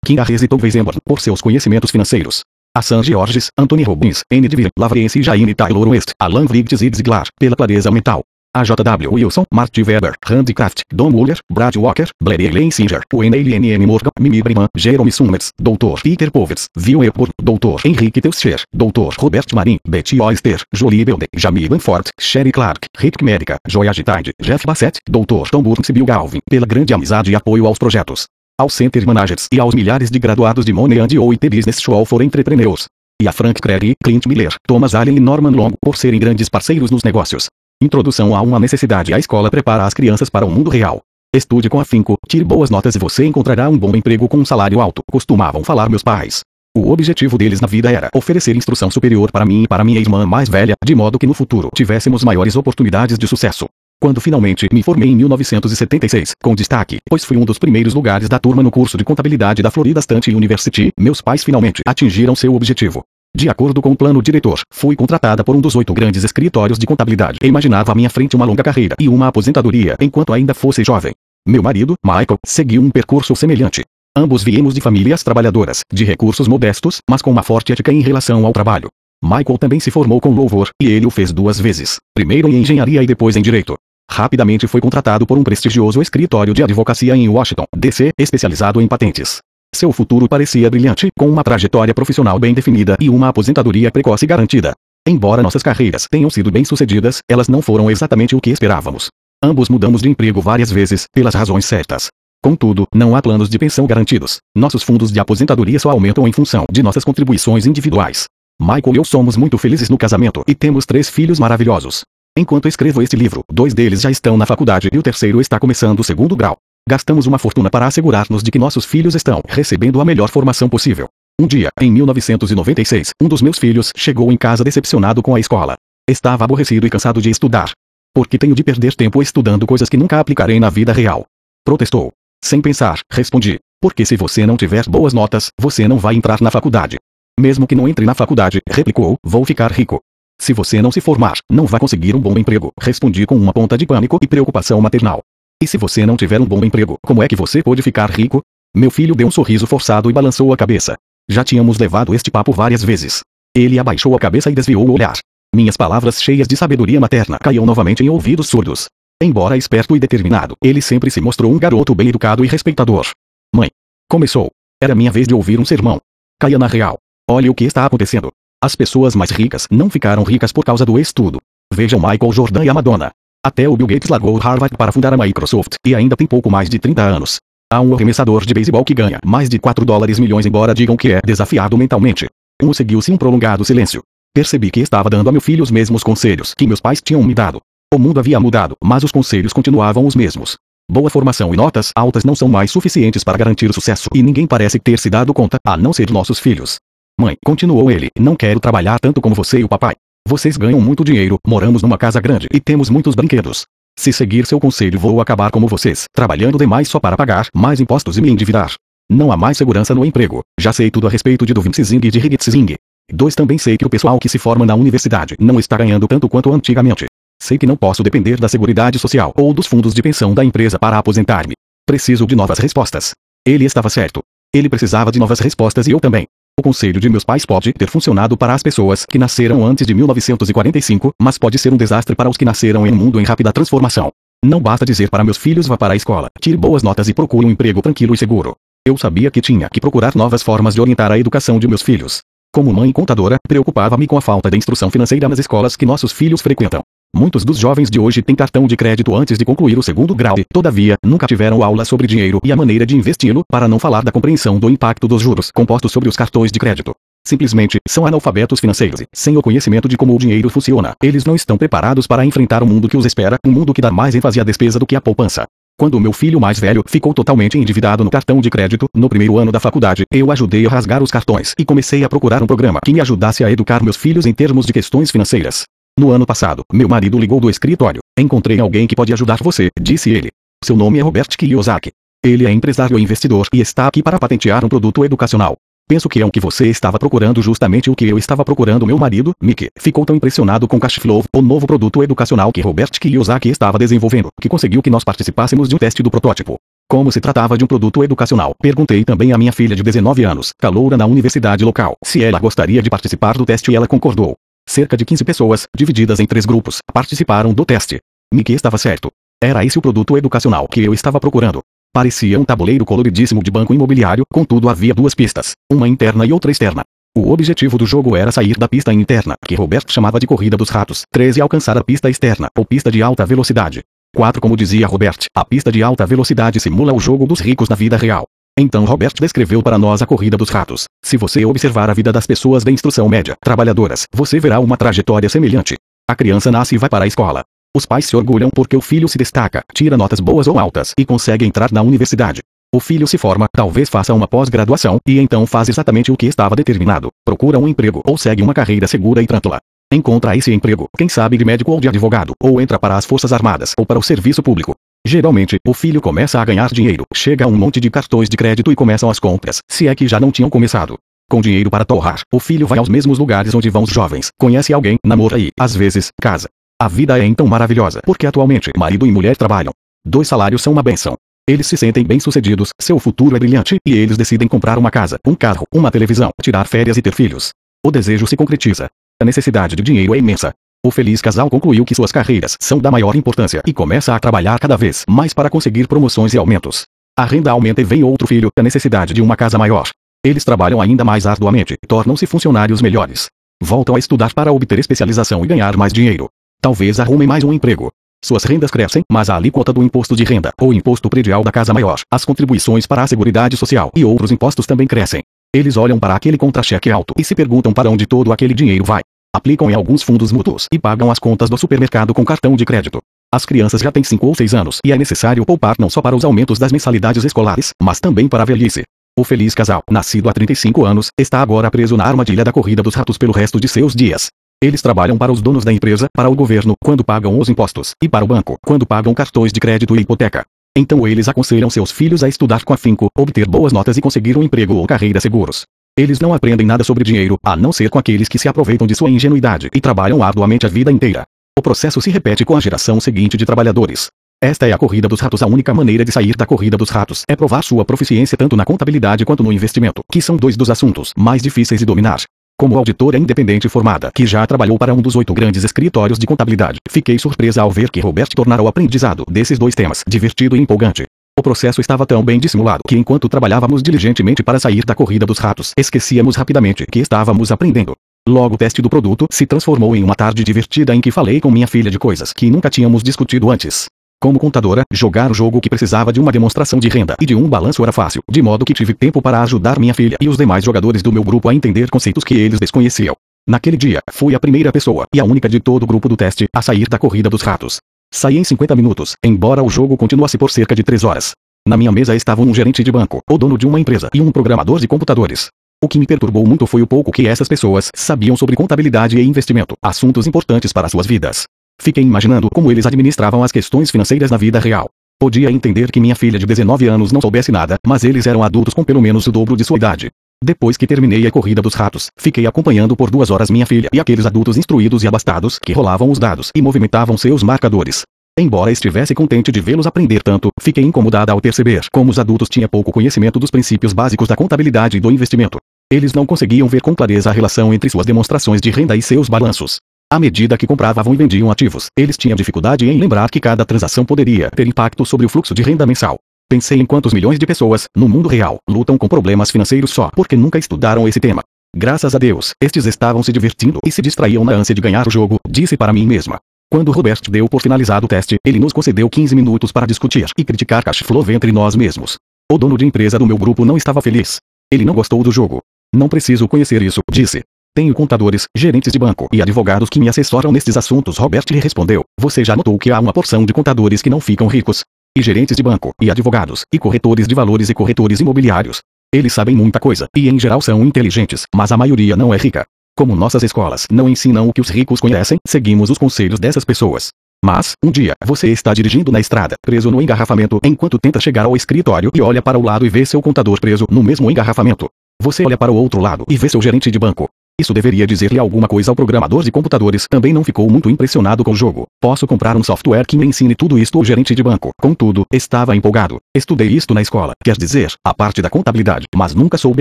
Kim 0.05 0.19
Harris 0.19 0.43
e 0.43 0.49
Tom 0.49 0.59
Weisenborn, 0.61 0.99
por 1.05 1.21
seus 1.21 1.41
conhecimentos 1.41 1.93
financeiros. 1.93 2.41
A 2.77 2.83
San 2.83 3.05
Georges, 3.05 3.51
Anthony 3.57 3.85
Robbins, 3.85 4.23
N. 4.33 4.49
Devir, 4.49 4.71
Lavrense 4.77 5.21
e 5.21 5.23
Jaine 5.23 5.55
Taylor 5.55 5.87
West, 5.87 6.11
Alan 6.19 6.45
Vriggs 6.45 6.83
e 6.83 6.91
Ziglar, 6.93 7.29
pela 7.39 7.55
clareza 7.55 7.93
mental. 7.93 8.25
A 8.57 8.65
J.W. 8.65 9.11
Wilson, 9.11 9.45
Marty 9.51 9.83
Weber, 9.83 10.15
Randy 10.27 10.55
Kraft, 10.55 10.83
Don 10.89 11.11
Muller, 11.11 11.39
Brad 11.53 11.77
Walker, 11.77 12.09
Blair 12.19 12.41
Elaine 12.41 12.71
Singer, 12.71 13.03
Wayne 13.13 13.35
N. 13.35 13.85
Morgan, 13.85 14.11
Mimi 14.19 14.41
Breman, 14.41 14.69
Jerome 14.75 15.11
Summers, 15.11 15.51
Dr. 15.61 16.01
Peter 16.03 16.31
Povers, 16.31 16.67
Vil 16.75 17.03
Epor, 17.05 17.29
Dr. 17.37 17.77
Henrique 17.85 18.23
Teutscher, 18.23 18.63
Dr. 18.73 19.11
Robert 19.21 19.53
Marin, 19.53 19.79
Betty 19.87 20.23
Oyster, 20.23 20.63
Jolie 20.73 21.05
Belde, 21.05 21.27
Jamie 21.37 21.69
Banford, 21.69 22.09
Sherry 22.19 22.51
Clark, 22.51 22.87
Rick 22.99 23.23
Merica, 23.23 23.59
Joy 23.69 23.89
Agitide, 23.89 24.33
Jeff 24.41 24.65
Bassett, 24.65 25.01
Dr. 25.07 25.51
Tom 25.51 25.63
Burns 25.63 25.91
e 25.91 25.93
Bill 25.93 26.07
Galvin, 26.07 26.41
pela 26.49 26.65
grande 26.65 26.95
amizade 26.95 27.31
e 27.31 27.35
apoio 27.35 27.67
aos 27.67 27.77
projetos. 27.77 28.25
Aos 28.59 28.73
Center 28.73 29.05
Managers 29.05 29.49
e 29.53 29.61
aos 29.61 29.75
milhares 29.75 30.11
de 30.11 30.19
graduados 30.19 30.65
de 30.65 30.73
Money 30.73 30.99
and 31.01 31.21
OIT 31.21 31.51
Business 31.51 31.79
Show 31.79 32.07
for 32.07 32.23
Entrepreneurs. 32.23 32.87
E 33.21 33.29
a 33.29 33.33
Frank 33.33 33.61
Craig, 33.61 33.93
Clint 34.03 34.27
Miller, 34.27 34.55
Thomas 34.67 34.95
Allen 34.95 35.15
e 35.15 35.21
Norman 35.21 35.53
Long 35.53 35.73
por 35.79 35.99
serem 35.99 36.19
grandes 36.19 36.49
parceiros 36.49 36.91
nos 36.91 37.03
negócios. 37.03 37.49
Introdução 37.79 38.35
a 38.35 38.41
uma 38.41 38.59
necessidade 38.59 39.13
A 39.13 39.19
escola 39.19 39.51
prepara 39.51 39.85
as 39.85 39.93
crianças 39.93 40.31
para 40.31 40.47
o 40.47 40.51
mundo 40.51 40.71
real. 40.71 41.03
Estude 41.35 41.69
com 41.69 41.79
afinco, 41.79 42.17
tire 42.27 42.43
boas 42.43 42.71
notas 42.71 42.95
e 42.95 42.99
você 42.99 43.27
encontrará 43.27 43.69
um 43.69 43.77
bom 43.77 43.95
emprego 43.95 44.27
com 44.29 44.39
um 44.39 44.47
salário 44.47 44.81
alto, 44.81 45.03
costumavam 45.11 45.63
falar 45.63 45.91
meus 45.91 46.03
pais. 46.03 46.41
O 46.75 46.91
objetivo 46.91 47.37
deles 47.37 47.61
na 47.61 47.67
vida 47.67 47.93
era 47.93 48.09
oferecer 48.15 48.57
instrução 48.57 48.91
superior 48.91 49.31
para 49.31 49.45
mim 49.45 49.65
e 49.65 49.69
para 49.69 49.85
minha 49.85 50.01
irmã 50.01 50.25
mais 50.25 50.49
velha, 50.49 50.75
de 50.83 50.95
modo 50.95 51.19
que 51.19 51.27
no 51.27 51.35
futuro 51.35 51.69
tivéssemos 51.75 52.25
maiores 52.25 52.57
oportunidades 52.57 53.19
de 53.19 53.29
sucesso. 53.29 53.67
Quando 54.01 54.23
finalmente 54.23 54.69
me 54.73 54.83
formei 54.83 55.11
em 55.11 55.17
1976, 55.17 56.33
com 56.43 56.55
destaque, 56.55 56.99
pois 57.07 57.25
fui 57.25 57.37
um 57.37 57.45
dos 57.45 57.59
primeiros 57.59 57.93
lugares 57.93 58.29
da 58.29 58.39
turma 58.39 58.63
no 58.63 58.71
curso 58.71 58.97
de 58.97 59.05
contabilidade 59.05 59.63
da 59.63 59.71
Florida 59.71 60.01
State 60.01 60.35
University, 60.35 60.91
meus 60.99 61.21
pais 61.21 61.45
finalmente 61.45 61.83
atingiram 61.87 62.35
seu 62.35 62.55
objetivo. 62.55 63.05
De 63.37 63.51
acordo 63.51 63.83
com 63.83 63.93
o 63.93 63.97
plano 63.97 64.23
diretor, 64.23 64.61
fui 64.73 64.97
contratada 64.97 65.45
por 65.45 65.55
um 65.55 65.61
dos 65.61 65.77
oito 65.77 65.93
grandes 65.93 66.25
escritórios 66.25 66.79
de 66.79 66.87
contabilidade 66.87 67.39
imaginava 67.43 67.93
à 67.93 67.95
minha 67.95 68.09
frente 68.09 68.35
uma 68.35 68.47
longa 68.47 68.63
carreira 68.63 68.97
e 68.99 69.11
uma 69.11 69.29
aposentadoria 69.29 69.95
enquanto 70.01 70.33
ainda 70.33 70.55
fosse 70.55 70.83
jovem. 70.83 71.13
Meu 71.47 71.63
marido, 71.63 71.97
Michael, 72.03 72.39
seguiu 72.47 72.81
um 72.81 72.89
percurso 72.89 73.37
semelhante. 73.37 73.85
Ambos 74.17 74.43
viemos 74.43 74.73
de 74.73 74.81
famílias 74.81 75.23
trabalhadoras, 75.23 75.81
de 75.93 76.03
recursos 76.03 76.49
modestos, 76.49 77.01
mas 77.11 77.21
com 77.21 77.31
uma 77.31 77.43
forte 77.43 77.73
ética 77.73 77.93
em 77.93 78.01
relação 78.01 78.47
ao 78.47 78.55
trabalho. 78.55 78.89
Michael 79.23 79.59
também 79.59 79.81
se 79.81 79.91
formou 79.91 80.19
com 80.19 80.31
louvor, 80.31 80.71
e 80.81 80.87
ele 80.87 81.05
o 81.05 81.11
fez 81.11 81.31
duas 81.31 81.61
vezes, 81.61 81.99
primeiro 82.15 82.49
em 82.49 82.57
engenharia 82.57 83.03
e 83.03 83.07
depois 83.07 83.37
em 83.37 83.43
direito. 83.43 83.77
Rapidamente 84.11 84.67
foi 84.67 84.81
contratado 84.81 85.27
por 85.27 85.37
um 85.37 85.45
prestigioso 85.45 86.01
escritório 86.01 86.55
de 86.55 86.63
advocacia 86.63 87.15
em 87.15 87.29
Washington, 87.29 87.67
D.C., 87.77 88.13
especializado 88.19 88.81
em 88.81 88.89
patentes. 88.89 89.41
Seu 89.77 89.93
futuro 89.93 90.27
parecia 90.27 90.71
brilhante, 90.71 91.09
com 91.19 91.29
uma 91.29 91.45
trajetória 91.45 91.93
profissional 91.93 92.39
bem 92.39 92.55
definida 92.55 92.97
e 92.99 93.11
uma 93.11 93.29
aposentadoria 93.29 93.91
precoce 93.91 94.27
garantida. 94.27 94.73
Embora 95.07 95.43
nossas 95.43 95.63
carreiras 95.63 96.07
tenham 96.11 96.31
sido 96.31 96.51
bem-sucedidas, 96.51 97.19
elas 97.31 97.47
não 97.47 97.61
foram 97.61 97.91
exatamente 97.91 98.35
o 98.35 98.41
que 98.41 98.49
esperávamos. 98.49 99.09
Ambos 99.45 99.69
mudamos 99.69 100.01
de 100.01 100.09
emprego 100.09 100.41
várias 100.41 100.71
vezes, 100.73 101.05
pelas 101.13 101.35
razões 101.35 101.67
certas. 101.67 102.09
Contudo, 102.43 102.87
não 102.95 103.15
há 103.15 103.21
planos 103.21 103.51
de 103.51 103.59
pensão 103.59 103.87
garantidos. 103.87 104.39
Nossos 104.57 104.83
fundos 104.83 105.13
de 105.13 105.21
aposentadoria 105.21 105.79
só 105.79 105.91
aumentam 105.91 106.27
em 106.27 106.33
função 106.33 106.65
de 106.73 106.83
nossas 106.83 107.05
contribuições 107.05 107.67
individuais. 107.67 108.25
Michael 108.59 108.95
e 108.95 108.97
eu 108.97 109.05
somos 109.05 109.37
muito 109.37 109.59
felizes 109.59 109.91
no 109.91 109.99
casamento 109.99 110.43
e 110.49 110.55
temos 110.55 110.87
três 110.87 111.11
filhos 111.11 111.39
maravilhosos. 111.39 112.01
Enquanto 112.35 112.67
escrevo 112.67 113.03
este 113.03 113.15
livro, 113.15 113.43
dois 113.53 113.75
deles 113.75 114.01
já 114.01 114.11
estão 114.11 114.39
na 114.39 114.47
faculdade 114.47 114.89
e 114.91 114.97
o 114.97 115.03
terceiro 115.03 115.39
está 115.39 115.61
começando 115.61 116.01
o 116.01 116.05
segundo 116.05 116.35
grau. 116.35 116.57
Gastamos 116.89 117.27
uma 117.27 117.37
fortuna 117.37 117.69
para 117.69 117.85
assegurar-nos 117.85 118.45
de 118.45 118.51
que 118.53 118.61
nossos 118.61 118.85
filhos 118.85 119.17
estão 119.17 119.43
recebendo 119.49 120.01
a 120.01 120.05
melhor 120.05 120.31
formação 120.31 120.69
possível. 120.69 121.09
Um 121.41 121.45
dia, 121.45 121.69
em 121.81 121.91
1996, 121.91 123.11
um 123.21 123.27
dos 123.27 123.43
meus 123.43 123.59
filhos 123.59 123.91
chegou 123.97 124.31
em 124.31 124.37
casa 124.37 124.63
decepcionado 124.63 125.21
com 125.21 125.35
a 125.35 125.41
escola. 125.41 125.75
Estava 126.09 126.45
aborrecido 126.45 126.87
e 126.87 126.91
cansado 126.91 127.21
de 127.21 127.29
estudar. 127.29 127.73
Por 128.15 128.29
que 128.29 128.39
tenho 128.39 128.55
de 128.55 128.63
perder 128.63 128.95
tempo 128.95 129.21
estudando 129.21 129.67
coisas 129.67 129.89
que 129.89 129.97
nunca 129.97 130.21
aplicarei 130.21 130.61
na 130.61 130.71
vida 130.71 130.93
real? 130.93 131.27
Protestou. 131.65 132.13
Sem 132.43 132.61
pensar, 132.61 133.01
respondi. 133.11 133.59
Porque 133.81 134.07
se 134.07 134.17
você 134.17 134.47
não 134.47 134.57
tiver 134.57 134.89
boas 134.89 135.13
notas, 135.13 135.49
você 135.61 135.89
não 135.89 135.99
vai 135.99 136.15
entrar 136.15 136.41
na 136.41 136.53
faculdade. 136.53 136.99
Mesmo 137.39 137.67
que 137.67 137.75
não 137.75 137.89
entre 137.89 138.07
na 138.07 138.15
faculdade, 138.15 138.61
replicou, 138.71 139.17
vou 139.25 139.45
ficar 139.45 139.73
rico. 139.73 140.01
Se 140.41 140.53
você 140.53 140.81
não 140.81 140.93
se 140.93 141.01
formar, 141.01 141.39
não 141.51 141.67
vai 141.67 141.81
conseguir 141.81 142.15
um 142.15 142.21
bom 142.21 142.39
emprego, 142.39 142.73
respondi 142.81 143.27
com 143.27 143.35
uma 143.35 143.53
ponta 143.53 143.77
de 143.77 143.87
pânico 143.87 144.21
e 144.23 144.29
preocupação 144.29 144.81
maternal. 144.81 145.21
E 145.63 145.67
se 145.67 145.79
você 145.79 146.05
não 146.05 146.17
tiver 146.17 146.41
um 146.41 146.45
bom 146.45 146.63
emprego, 146.63 146.99
como 147.03 147.23
é 147.23 147.29
que 147.29 147.35
você 147.35 147.63
pode 147.63 147.81
ficar 147.81 148.11
rico? 148.11 148.43
Meu 148.77 148.91
filho 148.91 149.15
deu 149.15 149.27
um 149.27 149.31
sorriso 149.31 149.67
forçado 149.67 150.11
e 150.11 150.13
balançou 150.13 150.53
a 150.53 150.57
cabeça. 150.57 150.97
Já 151.29 151.43
tínhamos 151.43 151.79
levado 151.79 152.15
este 152.15 152.31
papo 152.31 152.53
várias 152.53 152.85
vezes. 152.85 153.21
Ele 153.55 153.79
abaixou 153.79 154.15
a 154.15 154.19
cabeça 154.19 154.51
e 154.51 154.55
desviou 154.55 154.87
o 154.87 154.93
olhar. 154.93 155.17
Minhas 155.55 155.77
palavras 155.77 156.23
cheias 156.23 156.47
de 156.47 156.57
sabedoria 156.57 157.01
materna 157.01 157.39
caíam 157.39 157.65
novamente 157.65 158.05
em 158.05 158.11
ouvidos 158.11 158.49
surdos. 158.49 158.87
Embora 159.23 159.57
esperto 159.57 159.97
e 159.97 159.99
determinado, 159.99 160.55
ele 160.63 160.83
sempre 160.83 161.11
se 161.11 161.23
mostrou 161.23 161.51
um 161.51 161.59
garoto 161.59 161.95
bem 161.95 162.09
educado 162.09 162.45
e 162.45 162.49
respeitador. 162.49 163.07
Mãe. 163.55 163.71
Começou. 164.11 164.51
Era 164.81 164.95
minha 164.95 165.11
vez 165.11 165.27
de 165.27 165.33
ouvir 165.33 165.59
um 165.59 165.65
sermão. 165.65 165.99
Caia 166.39 166.59
na 166.59 166.67
real. 166.67 166.99
Olhe 167.29 167.49
o 167.49 167.55
que 167.55 167.65
está 167.65 167.87
acontecendo. 167.87 168.31
As 168.63 168.77
pessoas 168.77 169.17
mais 169.17 169.31
ricas 169.31 169.67
não 169.71 169.89
ficaram 169.89 170.23
ricas 170.23 170.53
por 170.53 170.67
causa 170.67 170.85
do 170.85 170.99
estudo. 170.99 171.41
Vejam 171.73 171.99
Michael 171.99 172.33
Jordan 172.33 172.65
e 172.65 172.69
a 172.69 172.75
Madonna. 172.75 173.11
Até 173.47 173.69
o 173.69 173.77
Bill 173.77 173.87
Gates 173.87 174.11
largou 174.11 174.37
Harvard 174.39 174.77
para 174.77 174.91
fundar 174.91 175.15
a 175.15 175.17
Microsoft, 175.17 175.75
e 175.87 175.95
ainda 175.95 176.17
tem 176.17 176.27
pouco 176.27 176.51
mais 176.51 176.69
de 176.69 176.81
30 176.81 177.01
anos. 177.01 177.37
Há 177.73 177.81
um 177.81 177.95
arremessador 177.95 178.45
de 178.45 178.53
beisebol 178.53 178.85
que 178.85 178.93
ganha 178.93 179.21
mais 179.25 179.49
de 179.49 179.57
4 179.57 179.85
dólares 179.85 180.19
milhões 180.19 180.47
embora 180.47 180.75
digam 180.75 180.97
que 180.97 181.13
é 181.13 181.21
desafiado 181.25 181.79
mentalmente. 181.79 182.27
Um 182.61 182.75
seguiu-se 182.75 183.13
um 183.13 183.17
prolongado 183.17 183.65
silêncio. 183.65 184.03
Percebi 184.35 184.69
que 184.69 184.81
estava 184.81 185.09
dando 185.09 185.29
a 185.29 185.33
meu 185.33 185.41
filho 185.41 185.63
os 185.63 185.71
mesmos 185.71 186.03
conselhos 186.03 186.55
que 186.55 186.67
meus 186.67 186.81
pais 186.81 187.01
tinham 187.01 187.23
me 187.23 187.35
dado. 187.35 187.61
O 187.95 188.01
mundo 188.01 188.19
havia 188.19 188.41
mudado, 188.41 188.77
mas 188.83 189.05
os 189.05 189.13
conselhos 189.13 189.53
continuavam 189.53 190.05
os 190.05 190.17
mesmos. 190.17 190.57
Boa 190.91 191.09
formação 191.09 191.55
e 191.55 191.57
notas 191.57 191.93
altas 191.95 192.25
não 192.25 192.35
são 192.35 192.49
mais 192.49 192.73
suficientes 192.73 193.23
para 193.23 193.39
garantir 193.39 193.71
o 193.71 193.73
sucesso 193.73 194.09
e 194.13 194.25
ninguém 194.25 194.49
parece 194.49 194.81
ter 194.81 194.99
se 194.99 195.09
dado 195.09 195.33
conta, 195.33 195.61
a 195.65 195.77
não 195.77 195.93
ser 195.93 196.11
nossos 196.11 196.41
filhos. 196.41 196.79
Mãe, 197.17 197.37
continuou 197.45 197.93
ele, 197.93 198.09
não 198.19 198.35
quero 198.35 198.59
trabalhar 198.59 198.99
tanto 198.99 199.21
como 199.21 199.37
você 199.37 199.61
e 199.61 199.65
o 199.65 199.69
papai. 199.69 199.95
Vocês 200.27 200.57
ganham 200.57 200.81
muito 200.81 201.05
dinheiro, 201.05 201.39
moramos 201.47 201.83
numa 201.83 201.97
casa 201.97 202.21
grande 202.21 202.49
e 202.53 202.59
temos 202.59 202.91
muitos 202.91 203.15
brinquedos. 203.15 203.65
Se 203.97 204.13
seguir 204.13 204.45
seu 204.45 204.59
conselho 204.59 204.99
vou 204.99 205.21
acabar 205.21 205.53
como 205.53 205.69
vocês, 205.69 206.07
trabalhando 206.13 206.59
demais 206.59 206.89
só 206.89 206.99
para 206.99 207.17
pagar 207.17 207.47
mais 207.55 207.79
impostos 207.79 208.19
e 208.19 208.21
me 208.21 208.29
endividar. 208.29 208.73
Não 209.09 209.31
há 209.31 209.37
mais 209.37 209.57
segurança 209.57 209.95
no 209.95 210.05
emprego. 210.05 210.41
Já 210.59 210.73
sei 210.73 210.91
tudo 210.91 211.07
a 211.07 211.11
respeito 211.11 211.47
de 211.47 211.55
Dovin 211.55 211.73
Singh 211.73 212.05
e 212.05 212.11
de 212.11 212.19
Rigit 212.19 212.43
Singh. 212.43 212.75
2. 213.13 213.35
Também 213.37 213.57
sei 213.57 213.79
que 213.79 213.87
o 213.87 213.89
pessoal 213.89 214.19
que 214.19 214.29
se 214.29 214.37
forma 214.37 214.67
na 214.67 214.75
universidade 214.75 215.37
não 215.39 215.61
está 215.61 215.77
ganhando 215.77 216.09
tanto 216.09 216.29
quanto 216.29 216.53
antigamente. 216.53 217.07
Sei 217.41 217.57
que 217.57 217.65
não 217.65 217.77
posso 217.77 218.03
depender 218.03 218.41
da 218.41 218.49
Seguridade 218.49 218.99
Social 218.99 219.33
ou 219.37 219.55
dos 219.55 219.69
fundos 219.69 219.95
de 219.95 220.03
pensão 220.03 220.35
da 220.35 220.45
empresa 220.45 220.77
para 220.77 220.99
aposentar-me. 220.99 221.55
Preciso 221.87 222.27
de 222.27 222.35
novas 222.35 222.59
respostas. 222.59 223.13
Ele 223.47 223.65
estava 223.65 223.89
certo. 223.89 224.23
Ele 224.53 224.69
precisava 224.69 225.13
de 225.13 225.21
novas 225.21 225.39
respostas 225.39 225.87
e 225.87 225.93
eu 225.93 226.01
também. 226.01 226.27
O 226.59 226.63
conselho 226.63 226.99
de 226.99 227.11
meus 227.11 227.23
pais 227.23 227.45
pode 227.45 227.71
ter 227.75 227.87
funcionado 227.87 228.35
para 228.35 228.55
as 228.55 228.63
pessoas 228.63 229.05
que 229.05 229.19
nasceram 229.19 229.63
antes 229.63 229.87
de 229.87 229.93
1945, 229.93 231.13
mas 231.21 231.37
pode 231.37 231.59
ser 231.59 231.71
um 231.71 231.77
desastre 231.77 232.17
para 232.17 232.31
os 232.31 232.37
que 232.39 232.47
nasceram 232.47 232.87
em 232.87 232.93
um 232.93 232.97
mundo 232.97 233.21
em 233.21 233.25
rápida 233.25 233.53
transformação. 233.53 234.11
Não 234.43 234.59
basta 234.59 234.87
dizer 234.87 235.11
para 235.11 235.23
meus 235.23 235.37
filhos 235.37 235.67
vá 235.67 235.77
para 235.77 235.93
a 235.93 235.97
escola, 235.97 236.29
tire 236.41 236.57
boas 236.57 236.83
notas 236.83 237.11
e 237.11 237.15
procure 237.15 237.45
um 237.45 237.51
emprego 237.51 237.83
tranquilo 237.83 238.15
e 238.15 238.17
seguro. 238.17 238.57
Eu 238.87 238.97
sabia 238.97 239.31
que 239.31 239.43
tinha 239.43 239.69
que 239.69 239.83
procurar 239.83 240.17
novas 240.17 240.43
formas 240.43 240.75
de 240.75 240.81
orientar 240.81 241.13
a 241.13 241.19
educação 241.19 241.59
de 241.59 241.69
meus 241.69 241.83
filhos. 241.83 242.21
Como 242.51 242.73
mãe 242.73 242.91
contadora, 242.91 243.37
preocupava-me 243.47 244.07
com 244.07 244.17
a 244.17 244.23
falta 244.23 244.51
de 244.51 244.57
instrução 244.57 244.91
financeira 244.91 245.29
nas 245.29 245.39
escolas 245.39 245.77
que 245.77 245.85
nossos 245.85 246.11
filhos 246.11 246.41
frequentam. 246.41 246.81
Muitos 247.17 247.47
dos 247.47 247.57
jovens 247.57 247.89
de 247.89 247.99
hoje 247.99 248.21
têm 248.21 248.37
cartão 248.37 248.67
de 248.67 248.77
crédito 248.77 249.15
antes 249.15 249.39
de 249.39 249.45
concluir 249.47 249.79
o 249.79 249.83
segundo 249.83 250.15
grau 250.15 250.39
e, 250.39 250.45
todavia, 250.53 250.99
nunca 251.03 251.27
tiveram 251.27 251.63
aula 251.65 251.83
sobre 251.83 252.07
dinheiro 252.07 252.41
e 252.45 252.53
a 252.53 252.57
maneira 252.57 252.85
de 252.85 252.95
investi-lo, 252.95 253.43
para 253.51 253.67
não 253.67 253.79
falar 253.79 254.05
da 254.05 254.13
compreensão 254.13 254.59
do 254.59 254.69
impacto 254.69 255.09
dos 255.09 255.23
juros 255.23 255.51
compostos 255.51 255.91
sobre 255.93 256.11
os 256.11 256.17
cartões 256.17 256.53
de 256.53 256.59
crédito. 256.59 256.93
Simplesmente, 257.27 257.79
são 257.89 258.05
analfabetos 258.05 258.61
financeiros 258.61 259.01
e, 259.01 259.07
sem 259.15 259.35
o 259.35 259.41
conhecimento 259.41 259.89
de 259.89 259.97
como 259.97 260.15
o 260.15 260.19
dinheiro 260.19 260.51
funciona, 260.51 260.93
eles 261.03 261.25
não 261.25 261.35
estão 261.35 261.57
preparados 261.57 262.07
para 262.07 262.23
enfrentar 262.23 262.63
o 262.63 262.67
mundo 262.67 262.87
que 262.87 262.99
os 262.99 263.07
espera, 263.07 263.39
um 263.47 263.51
mundo 263.51 263.73
que 263.73 263.81
dá 263.81 263.91
mais 263.91 264.15
ênfase 264.15 264.39
à 264.39 264.45
despesa 264.45 264.79
do 264.79 264.85
que 264.85 264.95
à 264.95 265.01
poupança. 265.01 265.47
Quando 265.79 265.99
meu 265.99 266.13
filho 266.13 266.39
mais 266.39 266.61
velho 266.61 266.85
ficou 266.87 267.15
totalmente 267.15 267.57
endividado 267.57 268.05
no 268.05 268.11
cartão 268.11 268.43
de 268.43 268.51
crédito, 268.51 268.91
no 268.95 269.09
primeiro 269.09 269.39
ano 269.39 269.51
da 269.51 269.59
faculdade, 269.59 270.05
eu 270.13 270.31
ajudei 270.31 270.67
a 270.67 270.69
rasgar 270.69 271.03
os 271.03 271.11
cartões 271.11 271.55
e 271.59 271.65
comecei 271.65 272.05
a 272.05 272.11
procurar 272.11 272.43
um 272.43 272.47
programa 272.47 272.81
que 272.85 272.93
me 272.93 273.01
ajudasse 273.01 273.43
a 273.43 273.51
educar 273.51 273.83
meus 273.83 273.97
filhos 273.97 274.27
em 274.27 274.35
termos 274.35 274.67
de 274.67 274.75
questões 274.75 275.11
financeiras. 275.11 275.65
No 275.99 276.11
ano 276.11 276.27
passado, 276.27 276.63
meu 276.71 276.87
marido 276.87 277.19
ligou 277.19 277.41
do 277.41 277.49
escritório. 277.49 278.01
Encontrei 278.19 278.61
alguém 278.61 278.87
que 278.87 278.95
pode 278.95 279.15
ajudar 279.15 279.39
você, 279.43 279.71
disse 279.81 280.11
ele. 280.11 280.29
Seu 280.63 280.77
nome 280.77 280.99
é 280.99 281.03
Robert 281.03 281.29
Kiyosaki. 281.29 281.91
Ele 282.23 282.47
é 282.47 282.53
empresário 282.53 282.99
e 282.99 283.03
investidor 283.03 283.47
e 283.51 283.61
está 283.61 283.87
aqui 283.87 284.03
para 284.03 284.19
patentear 284.19 284.63
um 284.63 284.69
produto 284.69 285.07
educacional. 285.07 285.57
Penso 285.89 286.07
que 286.07 286.21
é 286.21 286.27
o 286.27 286.31
que 286.31 286.39
você 286.39 286.69
estava 286.69 286.99
procurando 286.99 287.41
justamente 287.41 287.89
o 287.89 287.97
que 287.97 288.07
eu 288.07 288.19
estava 288.19 288.45
procurando 288.45 288.87
meu 288.87 288.99
marido, 288.99 289.33
Mickey, 289.41 289.71
ficou 289.79 290.05
tão 290.05 290.15
impressionado 290.15 290.69
com 290.69 290.79
Cashflow, 290.79 291.25
o 291.35 291.41
novo 291.41 291.67
produto 291.67 292.03
educacional 292.03 292.53
que 292.53 292.61
Robert 292.61 292.91
Kiyosaki 292.91 293.49
estava 293.49 293.79
desenvolvendo, 293.79 294.29
que 294.39 294.51
conseguiu 294.51 294.83
que 294.83 294.91
nós 294.91 295.05
participássemos 295.05 295.67
de 295.67 295.77
um 295.77 295.79
teste 295.79 296.03
do 296.03 296.11
protótipo. 296.11 296.57
Como 296.91 297.11
se 297.11 297.23
tratava 297.23 297.57
de 297.57 297.65
um 297.65 297.67
produto 297.67 298.05
educacional, 298.05 298.55
perguntei 298.61 299.03
também 299.03 299.33
à 299.33 299.39
minha 299.39 299.53
filha 299.53 299.75
de 299.75 299.83
19 299.83 300.25
anos, 300.25 300.53
caloura 300.59 300.97
na 300.99 301.07
universidade 301.07 301.65
local, 301.65 301.97
se 302.05 302.23
ela 302.23 302.39
gostaria 302.39 302.83
de 302.83 302.91
participar 302.91 303.39
do 303.39 303.47
teste 303.47 303.71
e 303.73 303.77
ela 303.77 303.87
concordou. 303.87 304.37
Cerca 304.69 304.97
de 304.97 305.05
15 305.05 305.25
pessoas, 305.25 305.67
divididas 305.75 306.21
em 306.21 306.27
três 306.27 306.45
grupos, 306.45 306.79
participaram 306.93 307.55
do 307.55 307.65
teste. 307.65 308.01
Mickey 308.33 308.55
estava 308.55 308.77
certo. 308.77 309.11
Era 309.43 309.65
esse 309.65 309.79
o 309.79 309.83
produto 309.83 310.17
educacional 310.17 310.67
que 310.69 310.83
eu 310.83 310.93
estava 310.93 311.21
procurando. 311.21 311.63
Parecia 311.95 312.39
um 312.39 312.45
tabuleiro 312.45 312.85
coloridíssimo 312.85 313.43
de 313.43 313.51
banco 313.51 313.73
imobiliário, 313.73 314.25
contudo 314.31 314.69
havia 314.69 314.93
duas 314.93 315.15
pistas, 315.15 315.53
uma 315.73 315.89
interna 315.89 316.27
e 316.27 316.33
outra 316.33 316.51
externa. 316.51 316.83
O 317.17 317.33
objetivo 317.33 317.79
do 317.79 317.87
jogo 317.87 318.15
era 318.15 318.31
sair 318.31 318.59
da 318.59 318.69
pista 318.69 318.93
interna, 318.93 319.37
que 319.47 319.55
Robert 319.55 319.87
chamava 319.89 320.21
de 320.21 320.27
corrida 320.27 320.57
dos 320.57 320.69
ratos, 320.69 321.05
13 321.11 321.39
e 321.39 321.43
alcançar 321.43 321.79
a 321.79 321.83
pista 321.83 322.11
externa, 322.11 322.49
ou 322.55 322.67
pista 322.67 322.91
de 322.91 323.03
alta 323.03 323.25
velocidade. 323.25 323.83
4 324.15 324.41
Como 324.41 324.57
dizia 324.57 324.87
Robert, 324.87 325.19
a 325.35 325.45
pista 325.45 325.73
de 325.73 325.83
alta 325.83 326.05
velocidade 326.05 326.61
simula 326.61 326.93
o 326.93 327.01
jogo 327.01 327.27
dos 327.27 327.41
ricos 327.41 327.69
na 327.69 327.77
vida 327.77 327.97
real. 327.97 328.27
Então 328.59 328.87
Robert 328.87 329.13
descreveu 329.21 329.63
para 329.63 329.77
nós 329.77 330.01
a 330.01 330.07
corrida 330.07 330.35
dos 330.35 330.49
ratos. 330.49 330.85
Se 331.05 331.19
você 331.19 331.45
observar 331.45 331.91
a 331.91 331.95
vida 331.95 332.11
das 332.11 332.27
pessoas 332.27 332.65
de 332.65 332.73
instrução 332.73 333.07
média, 333.07 333.37
trabalhadoras, 333.45 334.07
você 334.15 334.41
verá 334.41 334.59
uma 334.61 334.79
trajetória 334.79 335.29
semelhante. 335.29 335.77
A 336.09 336.17
criança 336.17 336.51
nasce 336.51 336.75
e 336.75 336.79
vai 336.79 336.89
para 336.89 337.05
a 337.05 337.07
escola. 337.07 337.45
Os 337.77 337.85
pais 337.85 338.07
se 338.07 338.17
orgulham 338.17 338.49
porque 338.49 338.75
o 338.75 338.81
filho 338.81 339.09
se 339.09 339.19
destaca, 339.19 339.63
tira 339.75 339.99
notas 339.99 340.21
boas 340.21 340.47
ou 340.47 340.59
altas 340.59 340.93
e 340.99 341.05
consegue 341.05 341.45
entrar 341.45 341.71
na 341.71 341.83
universidade. 341.83 342.41
O 342.75 342.81
filho 342.81 343.07
se 343.07 343.19
forma, 343.19 343.47
talvez 343.55 343.91
faça 343.91 344.15
uma 344.15 344.27
pós-graduação, 344.27 344.99
e 345.07 345.19
então 345.19 345.47
faz 345.47 345.69
exatamente 345.69 346.11
o 346.11 346.17
que 346.17 346.27
estava 346.27 346.57
determinado. 346.57 347.11
Procura 347.27 347.59
um 347.59 347.69
emprego 347.69 348.01
ou 348.07 348.17
segue 348.17 348.43
uma 348.43 348.55
carreira 348.55 348.89
segura 348.89 349.23
e 349.23 349.27
tranquila. 349.27 349.59
Encontra 349.93 350.35
esse 350.35 350.53
emprego, 350.53 350.89
quem 350.97 351.11
sabe 351.11 351.37
de 351.37 351.45
médico 351.45 351.73
ou 351.73 351.81
de 351.81 351.89
advogado, 351.89 352.33
ou 352.43 352.59
entra 352.59 352.79
para 352.79 352.97
as 352.97 353.05
forças 353.05 353.35
armadas 353.35 353.73
ou 353.79 353.85
para 353.85 353.99
o 353.99 354.03
serviço 354.03 354.43
público. 354.43 354.75
Geralmente, 355.07 355.57
o 355.65 355.73
filho 355.73 356.01
começa 356.01 356.41
a 356.41 356.45
ganhar 356.45 356.69
dinheiro, 356.73 357.05
chega 357.15 357.47
um 357.47 357.57
monte 357.57 357.79
de 357.79 357.89
cartões 357.89 358.29
de 358.29 358.37
crédito 358.37 358.73
e 358.73 358.75
começam 358.75 359.09
as 359.09 359.21
compras, 359.21 359.61
se 359.69 359.87
é 359.87 359.95
que 359.95 360.09
já 360.09 360.19
não 360.19 360.33
tinham 360.33 360.51
começado. 360.51 360.99
Com 361.31 361.41
dinheiro 361.41 361.71
para 361.71 361.85
torrar, 361.85 362.23
o 362.35 362.41
filho 362.41 362.67
vai 362.67 362.81
aos 362.81 362.89
mesmos 362.89 363.17
lugares 363.17 363.55
onde 363.55 363.71
vão 363.71 363.85
os 363.85 363.91
jovens, 363.91 364.33
conhece 364.37 364.73
alguém, 364.73 364.97
namora 365.07 365.39
e, 365.39 365.53
às 365.61 365.77
vezes, 365.77 366.09
casa. 366.21 366.49
A 366.83 366.89
vida 366.89 367.17
é 367.21 367.25
então 367.25 367.47
maravilhosa 367.47 368.01
porque 368.05 368.27
atualmente 368.27 368.73
marido 368.77 369.07
e 369.07 369.13
mulher 369.13 369.37
trabalham. 369.37 369.73
Dois 370.05 370.27
salários 370.27 370.61
são 370.61 370.73
uma 370.73 370.83
benção. 370.83 371.15
Eles 371.49 371.69
se 371.69 371.77
sentem 371.77 372.05
bem-sucedidos, 372.05 372.71
seu 372.81 372.99
futuro 372.99 373.37
é 373.37 373.39
brilhante 373.39 373.77
e 373.87 373.93
eles 373.93 374.17
decidem 374.17 374.49
comprar 374.49 374.77
uma 374.77 374.91
casa, 374.91 375.21
um 375.25 375.37
carro, 375.37 375.67
uma 375.73 375.93
televisão, 375.93 376.31
tirar 376.43 376.67
férias 376.67 376.97
e 376.97 377.03
ter 377.03 377.15
filhos. 377.15 377.51
O 377.85 377.93
desejo 377.93 378.27
se 378.27 378.37
concretiza. 378.37 378.89
A 379.23 379.25
necessidade 379.25 379.77
de 379.77 379.85
dinheiro 379.85 380.17
é 380.17 380.19
imensa. 380.19 380.53
O 380.87 380.91
feliz 380.93 381.21
casal 381.21 381.51
concluiu 381.51 381.85
que 381.85 381.97
suas 381.97 382.13
carreiras 382.13 382.57
são 382.61 382.79
da 382.79 382.93
maior 382.93 383.17
importância 383.17 383.61
e 383.67 383.73
começa 383.73 384.15
a 384.15 384.21
trabalhar 384.21 384.57
cada 384.61 384.77
vez 384.77 385.05
mais 385.09 385.35
para 385.35 385.51
conseguir 385.51 385.89
promoções 385.89 386.33
e 386.33 386.39
aumentos. 386.39 386.85
A 387.19 387.25
renda 387.25 387.51
aumenta 387.51 387.81
e 387.81 387.85
vem 387.85 388.05
outro 388.05 388.25
filho, 388.25 388.51
a 388.57 388.63
necessidade 388.63 389.13
de 389.13 389.21
uma 389.21 389.35
casa 389.35 389.59
maior. 389.59 389.89
Eles 390.25 390.45
trabalham 390.45 390.81
ainda 390.81 391.03
mais 391.03 391.27
arduamente, 391.27 391.77
tornam-se 391.89 392.25
funcionários 392.25 392.81
melhores. 392.81 393.27
Voltam 393.61 393.97
a 393.97 393.99
estudar 393.99 394.33
para 394.33 394.53
obter 394.53 394.79
especialização 394.79 395.45
e 395.45 395.49
ganhar 395.49 395.77
mais 395.77 395.93
dinheiro. 395.93 396.29
Talvez 396.63 397.01
arrumem 397.01 397.27
mais 397.27 397.43
um 397.43 397.53
emprego. 397.53 397.91
Suas 398.25 398.45
rendas 398.45 398.71
crescem, 398.71 399.03
mas 399.11 399.29
a 399.29 399.35
alíquota 399.35 399.73
do 399.73 399.83
imposto 399.83 400.15
de 400.15 400.23
renda, 400.23 400.53
ou 400.61 400.73
imposto 400.73 401.11
predial 401.11 401.43
da 401.43 401.51
casa 401.51 401.75
maior, 401.75 401.99
as 402.09 402.25
contribuições 402.25 402.87
para 402.87 403.03
a 403.03 403.09
Seguridade 403.09 403.57
Social 403.57 403.91
e 403.97 404.05
outros 404.05 404.31
impostos 404.31 404.67
também 404.67 404.87
crescem. 404.87 405.25
Eles 405.53 405.77
olham 405.77 405.99
para 405.99 406.15
aquele 406.15 406.39
contra-cheque 406.39 406.93
alto 406.93 407.13
e 407.19 407.25
se 407.25 407.35
perguntam 407.35 407.73
para 407.73 407.91
onde 407.91 408.07
todo 408.07 408.33
aquele 408.33 408.55
dinheiro 408.55 408.85
vai. 408.85 409.03
Aplicam 409.37 409.71
em 409.71 409.75
alguns 409.75 410.03
fundos 410.03 410.33
mútuos 410.33 410.67
e 410.73 410.79
pagam 410.79 411.11
as 411.11 411.19
contas 411.19 411.51
do 411.51 411.59
supermercado 411.59 412.15
com 412.15 412.25
cartão 412.25 412.57
de 412.57 412.65
crédito. 412.65 413.01
As 413.31 413.45
crianças 413.45 413.83
já 413.83 413.93
têm 413.93 414.03
5 414.03 414.27
ou 414.27 414.35
6 414.35 414.55
anos 414.55 414.79
e 414.83 414.93
é 414.93 414.97
necessário 414.97 415.45
poupar 415.45 415.77
não 415.79 415.91
só 415.91 416.01
para 416.01 416.17
os 416.17 416.25
aumentos 416.25 416.59
das 416.59 416.73
mensalidades 416.73 417.23
escolares, 417.23 417.69
mas 417.83 418.01
também 418.01 418.29
para 418.29 418.45
a 418.45 418.47
velhice. 418.47 418.85
O 419.15 419.25
feliz 419.25 419.55
casal, 419.55 419.83
nascido 419.91 420.31
há 420.31 420.33
35 420.33 420.87
anos, 420.87 421.09
está 421.21 421.43
agora 421.43 421.71
preso 421.71 421.99
na 421.99 422.05
armadilha 422.05 422.45
da 422.45 422.51
corrida 422.51 422.83
dos 422.83 422.95
ratos 422.95 423.19
pelo 423.19 423.31
resto 423.35 423.61
de 423.61 423.69
seus 423.69 423.95
dias. 423.95 424.29
Eles 424.65 424.81
trabalham 424.81 425.19
para 425.19 425.31
os 425.31 425.43
donos 425.43 425.67
da 425.67 425.73
empresa, 425.73 426.07
para 426.17 426.31
o 426.31 426.35
governo, 426.35 426.73
quando 426.83 427.05
pagam 427.05 427.39
os 427.39 427.51
impostos, 427.51 427.93
e 428.03 428.09
para 428.09 428.25
o 428.25 428.29
banco, 428.29 428.57
quando 428.65 428.87
pagam 428.87 429.13
cartões 429.13 429.53
de 429.53 429.61
crédito 429.61 429.95
e 429.95 430.01
hipoteca. 430.01 430.47
Então 430.75 431.07
eles 431.07 431.29
aconselham 431.29 431.69
seus 431.69 431.91
filhos 431.91 432.25
a 432.25 432.29
estudar 432.29 432.65
com 432.65 432.73
afinco, 432.73 433.09
obter 433.15 433.47
boas 433.47 433.71
notas 433.71 433.99
e 433.99 434.01
conseguir 434.01 434.39
um 434.39 434.43
emprego 434.43 434.77
ou 434.77 434.87
carreira 434.87 435.21
seguros. 435.21 435.67
Eles 435.99 436.21
não 436.21 436.35
aprendem 436.35 436.67
nada 436.67 436.85
sobre 436.85 437.03
dinheiro, 437.03 437.39
a 437.43 437.57
não 437.57 437.73
ser 437.73 437.89
com 437.89 437.99
aqueles 437.99 438.29
que 438.29 438.39
se 438.39 438.47
aproveitam 438.47 438.87
de 438.87 438.95
sua 438.95 439.09
ingenuidade 439.09 439.71
e 439.75 439.81
trabalham 439.81 440.23
arduamente 440.23 440.67
a 440.67 440.69
vida 440.69 440.93
inteira. 440.93 441.25
O 441.59 441.63
processo 441.63 442.03
se 442.03 442.11
repete 442.11 442.45
com 442.45 442.55
a 442.55 442.61
geração 442.61 443.01
seguinte 443.01 443.35
de 443.35 443.47
trabalhadores. 443.47 444.09
Esta 444.39 444.69
é 444.69 444.73
a 444.73 444.77
corrida 444.77 445.09
dos 445.09 445.21
ratos. 445.21 445.43
A 445.43 445.47
única 445.47 445.73
maneira 445.73 446.05
de 446.05 446.13
sair 446.13 446.37
da 446.37 446.45
corrida 446.45 446.77
dos 446.77 446.91
ratos 446.91 447.23
é 447.27 447.35
provar 447.35 447.65
sua 447.65 447.83
proficiência 447.83 448.37
tanto 448.37 448.55
na 448.57 448.67
contabilidade 448.67 449.25
quanto 449.25 449.43
no 449.43 449.51
investimento, 449.51 450.03
que 450.13 450.21
são 450.21 450.37
dois 450.37 450.55
dos 450.55 450.69
assuntos 450.69 451.15
mais 451.17 451.41
difíceis 451.41 451.81
de 451.81 451.87
dominar. 451.87 452.21
Como 452.59 452.77
auditora 452.77 453.17
independente 453.17 453.67
formada, 453.67 454.11
que 454.15 454.27
já 454.27 454.47
trabalhou 454.47 454.79
para 454.79 454.93
um 454.93 455.01
dos 455.01 455.17
oito 455.17 455.33
grandes 455.33 455.65
escritórios 455.65 456.19
de 456.19 456.27
contabilidade, 456.27 456.79
fiquei 456.91 457.19
surpresa 457.19 457.63
ao 457.63 457.71
ver 457.71 457.91
que 457.91 458.01
Robert 458.01 458.29
tornara 458.37 458.63
o 458.63 458.69
aprendizado 458.69 459.25
desses 459.31 459.59
dois 459.59 459.75
temas 459.75 460.05
divertido 460.07 460.57
e 460.57 460.61
empolgante. 460.61 461.07
O 461.39 461.43
processo 461.43 461.83
estava 461.83 462.07
tão 462.07 462.25
bem 462.25 462.41
dissimulado 462.41 462.81
que 462.89 462.97
enquanto 462.97 463.29
trabalhávamos 463.29 463.83
diligentemente 463.83 464.43
para 464.43 464.59
sair 464.59 464.83
da 464.87 464.95
corrida 464.95 465.27
dos 465.27 465.39
ratos, 465.39 465.73
esquecíamos 465.79 466.35
rapidamente 466.35 466.87
que 466.91 466.99
estávamos 466.99 467.53
aprendendo. 467.53 467.95
Logo 468.27 468.55
o 468.55 468.59
teste 468.59 468.81
do 468.81 468.89
produto 468.89 469.27
se 469.31 469.45
transformou 469.45 469.95
em 469.95 470.03
uma 470.03 470.15
tarde 470.15 470.43
divertida 470.43 470.95
em 470.95 471.01
que 471.01 471.11
falei 471.11 471.39
com 471.39 471.51
minha 471.51 471.67
filha 471.67 471.91
de 471.91 471.99
coisas 471.99 472.33
que 472.33 472.51
nunca 472.51 472.71
tínhamos 472.71 473.03
discutido 473.03 473.51
antes. 473.51 473.85
Como 474.19 474.39
contadora, 474.39 474.83
jogar 474.91 475.31
o 475.31 475.35
jogo 475.35 475.61
que 475.61 475.69
precisava 475.69 476.11
de 476.11 476.19
uma 476.19 476.33
demonstração 476.33 476.79
de 476.79 476.89
renda 476.89 477.15
e 477.21 477.27
de 477.27 477.35
um 477.35 477.47
balanço 477.47 477.83
era 477.83 477.93
fácil, 477.93 478.23
de 478.31 478.41
modo 478.41 478.65
que 478.65 478.73
tive 478.73 478.95
tempo 478.95 479.21
para 479.21 479.43
ajudar 479.43 479.79
minha 479.79 479.93
filha 479.93 480.17
e 480.19 480.31
os 480.31 480.39
demais 480.39 480.65
jogadores 480.65 481.03
do 481.03 481.13
meu 481.13 481.23
grupo 481.23 481.51
a 481.51 481.55
entender 481.55 481.91
conceitos 481.91 482.25
que 482.25 482.35
eles 482.35 482.59
desconheciam. 482.59 483.15
Naquele 483.47 483.77
dia, 483.77 484.01
fui 484.11 484.35
a 484.35 484.41
primeira 484.41 484.73
pessoa 484.73 485.05
e 485.15 485.21
a 485.21 485.25
única 485.25 485.51
de 485.51 485.61
todo 485.61 485.83
o 485.83 485.87
grupo 485.87 486.09
do 486.09 486.17
teste 486.17 486.49
a 486.51 486.63
sair 486.63 486.89
da 486.89 486.99
corrida 486.99 487.29
dos 487.29 487.43
ratos. 487.43 487.79
Saí 488.17 488.39
em 488.39 488.45
50 488.45 488.75
minutos, 488.75 489.15
embora 489.23 489.63
o 489.63 489.69
jogo 489.69 489.95
continuasse 489.95 490.39
por 490.39 490.51
cerca 490.51 490.75
de 490.75 490.83
3 490.83 491.05
horas. 491.05 491.33
Na 491.69 491.77
minha 491.77 491.93
mesa 491.93 492.17
estavam 492.17 492.47
um 492.47 492.55
gerente 492.55 492.83
de 492.83 492.91
banco, 492.91 493.21
o 493.31 493.37
dono 493.37 493.59
de 493.59 493.67
uma 493.67 493.79
empresa 493.79 494.09
e 494.15 494.23
um 494.23 494.33
programador 494.33 494.81
de 494.81 494.89
computadores. 494.89 495.49
O 495.85 495.87
que 495.87 495.99
me 495.99 496.07
perturbou 496.07 496.47
muito 496.47 496.67
foi 496.67 496.81
o 496.81 496.87
pouco 496.87 497.13
que 497.13 497.29
essas 497.29 497.47
pessoas 497.47 497.91
sabiam 497.95 498.35
sobre 498.35 498.57
contabilidade 498.57 499.19
e 499.19 499.23
investimento, 499.23 499.75
assuntos 499.83 500.27
importantes 500.27 500.73
para 500.73 500.89
suas 500.89 501.07
vidas. 501.07 501.45
Fiquei 501.79 502.03
imaginando 502.03 502.49
como 502.49 502.73
eles 502.73 502.87
administravam 502.87 503.45
as 503.45 503.53
questões 503.53 503.91
financeiras 503.91 504.31
na 504.31 504.39
vida 504.39 504.59
real. 504.59 504.89
Podia 505.21 505.53
entender 505.53 505.93
que 505.93 506.01
minha 506.01 506.17
filha 506.17 506.39
de 506.39 506.47
19 506.47 506.89
anos 506.89 507.13
não 507.13 507.21
soubesse 507.21 507.53
nada, 507.53 507.77
mas 507.87 508.03
eles 508.03 508.27
eram 508.27 508.43
adultos 508.43 508.73
com 508.73 508.83
pelo 508.83 509.03
menos 509.03 509.27
o 509.27 509.33
dobro 509.33 509.59
de 509.59 509.65
sua 509.65 509.77
idade. 509.77 510.11
Depois 510.45 510.77
que 510.77 510.87
terminei 510.87 511.27
a 511.27 511.31
corrida 511.31 511.63
dos 511.63 511.75
ratos, 511.75 512.09
fiquei 512.19 512.47
acompanhando 512.47 512.95
por 512.95 513.11
duas 513.11 513.31
horas 513.31 513.51
minha 513.51 513.65
filha 513.65 513.89
e 513.93 513.99
aqueles 513.99 514.27
adultos 514.27 514.57
instruídos 514.57 515.03
e 515.03 515.09
abastados 515.09 515.59
que 515.59 515.73
rolavam 515.73 516.11
os 516.11 516.19
dados 516.19 516.51
e 516.55 516.61
movimentavam 516.61 517.17
seus 517.17 517.43
marcadores. 517.43 518.03
Embora 518.39 518.71
estivesse 518.71 519.15
contente 519.15 519.51
de 519.51 519.61
vê-los 519.63 519.87
aprender 519.87 520.23
tanto, 520.23 520.51
fiquei 520.61 520.85
incomodada 520.85 521.33
ao 521.33 521.41
perceber 521.41 521.87
como 521.91 522.11
os 522.11 522.19
adultos 522.19 522.51
tinham 522.51 522.69
pouco 522.69 522.93
conhecimento 522.93 523.39
dos 523.39 523.51
princípios 523.51 523.95
básicos 523.95 524.29
da 524.29 524.37
contabilidade 524.37 524.99
e 524.99 525.01
do 525.01 525.11
investimento. 525.11 525.57
Eles 525.91 526.13
não 526.13 526.27
conseguiam 526.27 526.69
ver 526.69 526.83
com 526.83 526.95
clareza 526.95 527.31
a 527.31 527.33
relação 527.33 527.73
entre 527.73 527.89
suas 527.89 528.05
demonstrações 528.05 528.61
de 528.61 528.71
renda 528.71 528.95
e 528.95 529.01
seus 529.01 529.31
balanços. 529.31 529.79
À 530.13 530.21
medida 530.21 530.59
que 530.59 530.67
compravam 530.67 531.15
e 531.15 531.17
vendiam 531.17 531.51
ativos, 531.51 531.87
eles 531.99 532.17
tinham 532.17 532.37
dificuldade 532.37 532.87
em 532.87 532.99
lembrar 532.99 533.31
que 533.31 533.41
cada 533.41 533.65
transação 533.65 534.05
poderia 534.05 534.51
ter 534.51 534.67
impacto 534.67 535.07
sobre 535.07 535.25
o 535.25 535.29
fluxo 535.29 535.55
de 535.55 535.63
renda 535.63 535.87
mensal. 535.87 536.19
Pensei 536.49 536.79
em 536.79 536.87
quantos 536.87 537.13
milhões 537.13 537.41
de 537.41 537.47
pessoas, 537.47 537.89
no 537.97 538.09
mundo 538.09 538.29
real, 538.29 538.59
lutam 538.71 538.97
com 538.97 539.09
problemas 539.09 539.51
financeiros 539.51 539.91
só 539.91 540.11
porque 540.15 540.37
nunca 540.37 540.57
estudaram 540.57 541.09
esse 541.09 541.19
tema. 541.19 541.43
Graças 541.77 542.15
a 542.15 542.19
Deus, 542.19 542.53
estes 542.63 542.87
estavam 542.87 543.21
se 543.21 543.33
divertindo 543.33 543.81
e 543.85 543.91
se 543.91 544.01
distraíam 544.01 544.45
na 544.45 544.53
ânsia 544.53 544.73
de 544.73 544.81
ganhar 544.81 545.09
o 545.09 545.11
jogo, 545.11 545.41
disse 545.49 545.77
para 545.77 545.93
mim 545.93 546.07
mesma. 546.07 546.39
Quando 546.71 546.93
Robert 546.93 547.21
deu 547.29 547.49
por 547.49 547.61
finalizado 547.61 548.07
o 548.07 548.09
teste, 548.09 548.37
ele 548.47 548.61
nos 548.61 548.73
concedeu 548.73 549.11
15 549.11 549.35
minutos 549.35 549.73
para 549.73 549.87
discutir 549.87 550.27
e 550.39 550.45
criticar 550.45 550.85
cash 550.85 551.01
flow 551.01 551.29
entre 551.33 551.51
nós 551.51 551.75
mesmos. 551.75 552.17
O 552.51 552.57
dono 552.57 552.79
de 552.79 552.87
empresa 552.87 553.19
do 553.19 553.27
meu 553.27 553.37
grupo 553.37 553.65
não 553.65 553.77
estava 553.77 554.01
feliz. 554.01 554.37
Ele 554.73 554.85
não 554.85 554.95
gostou 554.95 555.25
do 555.25 555.33
jogo. 555.33 555.61
Não 555.93 556.09
preciso 556.09 556.47
conhecer 556.47 556.81
isso, 556.81 557.01
disse. 557.11 557.43
Tenho 557.75 557.93
contadores, 557.93 558.47
gerentes 558.57 558.93
de 558.93 558.99
banco 559.01 559.29
e 559.33 559.43
advogados 559.43 559.89
que 559.89 559.99
me 559.99 560.09
assessoram 560.09 560.53
nestes 560.53 560.77
assuntos. 560.77 561.19
Robert 561.19 561.45
lhe 561.51 561.59
respondeu. 561.59 562.05
Você 562.21 562.45
já 562.45 562.55
notou 562.55 562.79
que 562.79 562.93
há 562.93 563.01
uma 563.01 563.13
porção 563.13 563.45
de 563.45 563.53
contadores 563.53 564.01
que 564.01 564.09
não 564.09 564.21
ficam 564.21 564.47
ricos? 564.47 564.85
E 565.17 565.23
gerentes 565.23 565.57
de 565.57 565.63
banco, 565.63 565.95
e 565.99 566.11
advogados, 566.11 566.67
e 566.71 566.79
corretores 566.79 567.27
de 567.27 567.35
valores 567.35 567.71
e 567.71 567.75
corretores 567.75 568.21
imobiliários. 568.21 568.83
Eles 569.11 569.33
sabem 569.33 569.57
muita 569.57 569.81
coisa, 569.81 570.07
e 570.15 570.29
em 570.29 570.39
geral 570.39 570.61
são 570.61 570.85
inteligentes, 570.85 571.45
mas 571.55 571.73
a 571.73 571.77
maioria 571.79 572.15
não 572.15 572.35
é 572.35 572.37
rica. 572.37 572.67
Como 572.95 573.17
nossas 573.17 573.43
escolas 573.43 573.87
não 573.91 574.11
ensinam 574.11 574.47
o 574.47 574.53
que 574.53 574.61
os 574.61 574.69
ricos 574.69 575.01
conhecem, 575.01 575.39
seguimos 575.47 575.89
os 575.89 575.97
conselhos 575.97 576.39
dessas 576.39 576.67
pessoas. 576.67 577.09
Mas, 577.43 577.73
um 577.83 577.91
dia, 577.91 578.13
você 578.27 578.49
está 578.49 578.75
dirigindo 578.75 579.11
na 579.11 579.19
estrada, 579.19 579.57
preso 579.65 579.91
no 579.91 580.03
engarrafamento, 580.03 580.61
enquanto 580.63 580.99
tenta 580.99 581.19
chegar 581.19 581.47
ao 581.47 581.57
escritório 581.57 582.11
e 582.15 582.21
olha 582.21 582.43
para 582.43 582.59
o 582.59 582.63
lado 582.63 582.85
e 582.85 582.91
vê 582.91 583.07
seu 583.07 583.23
contador 583.23 583.59
preso 583.59 583.87
no 583.91 584.03
mesmo 584.03 584.31
engarrafamento. 584.31 584.87
Você 585.23 585.47
olha 585.47 585.57
para 585.57 585.73
o 585.73 585.77
outro 585.77 585.99
lado 585.99 586.27
e 586.29 586.37
vê 586.37 586.47
seu 586.47 586.61
gerente 586.61 586.91
de 586.91 586.99
banco. 586.99 587.27
Isso 587.59 587.73
deveria 587.73 588.07
dizer-lhe 588.07 588.39
alguma 588.39 588.69
coisa 588.69 588.91
ao 588.91 588.95
programador 588.95 589.43
de 589.43 589.51
computadores. 589.51 590.07
Também 590.11 590.31
não 590.31 590.45
ficou 590.45 590.69
muito 590.69 590.91
impressionado 590.91 591.43
com 591.43 591.53
o 591.53 591.57
jogo. 591.57 591.87
Posso 591.99 592.27
comprar 592.27 592.55
um 592.55 592.63
software 592.63 593.07
que 593.07 593.17
me 593.17 593.25
ensine 593.25 593.55
tudo 593.55 593.79
isto. 593.79 593.99
O 593.99 594.05
gerente 594.05 594.35
de 594.35 594.43
banco, 594.43 594.73
contudo, 594.79 595.25
estava 595.33 595.75
empolgado. 595.75 596.19
Estudei 596.37 596.69
isto 596.69 596.93
na 596.93 597.01
escola, 597.01 597.33
quer 597.43 597.57
dizer, 597.57 597.95
a 598.05 598.13
parte 598.13 598.43
da 598.43 598.51
contabilidade, 598.51 599.07
mas 599.17 599.35
nunca 599.35 599.57
soube 599.57 599.81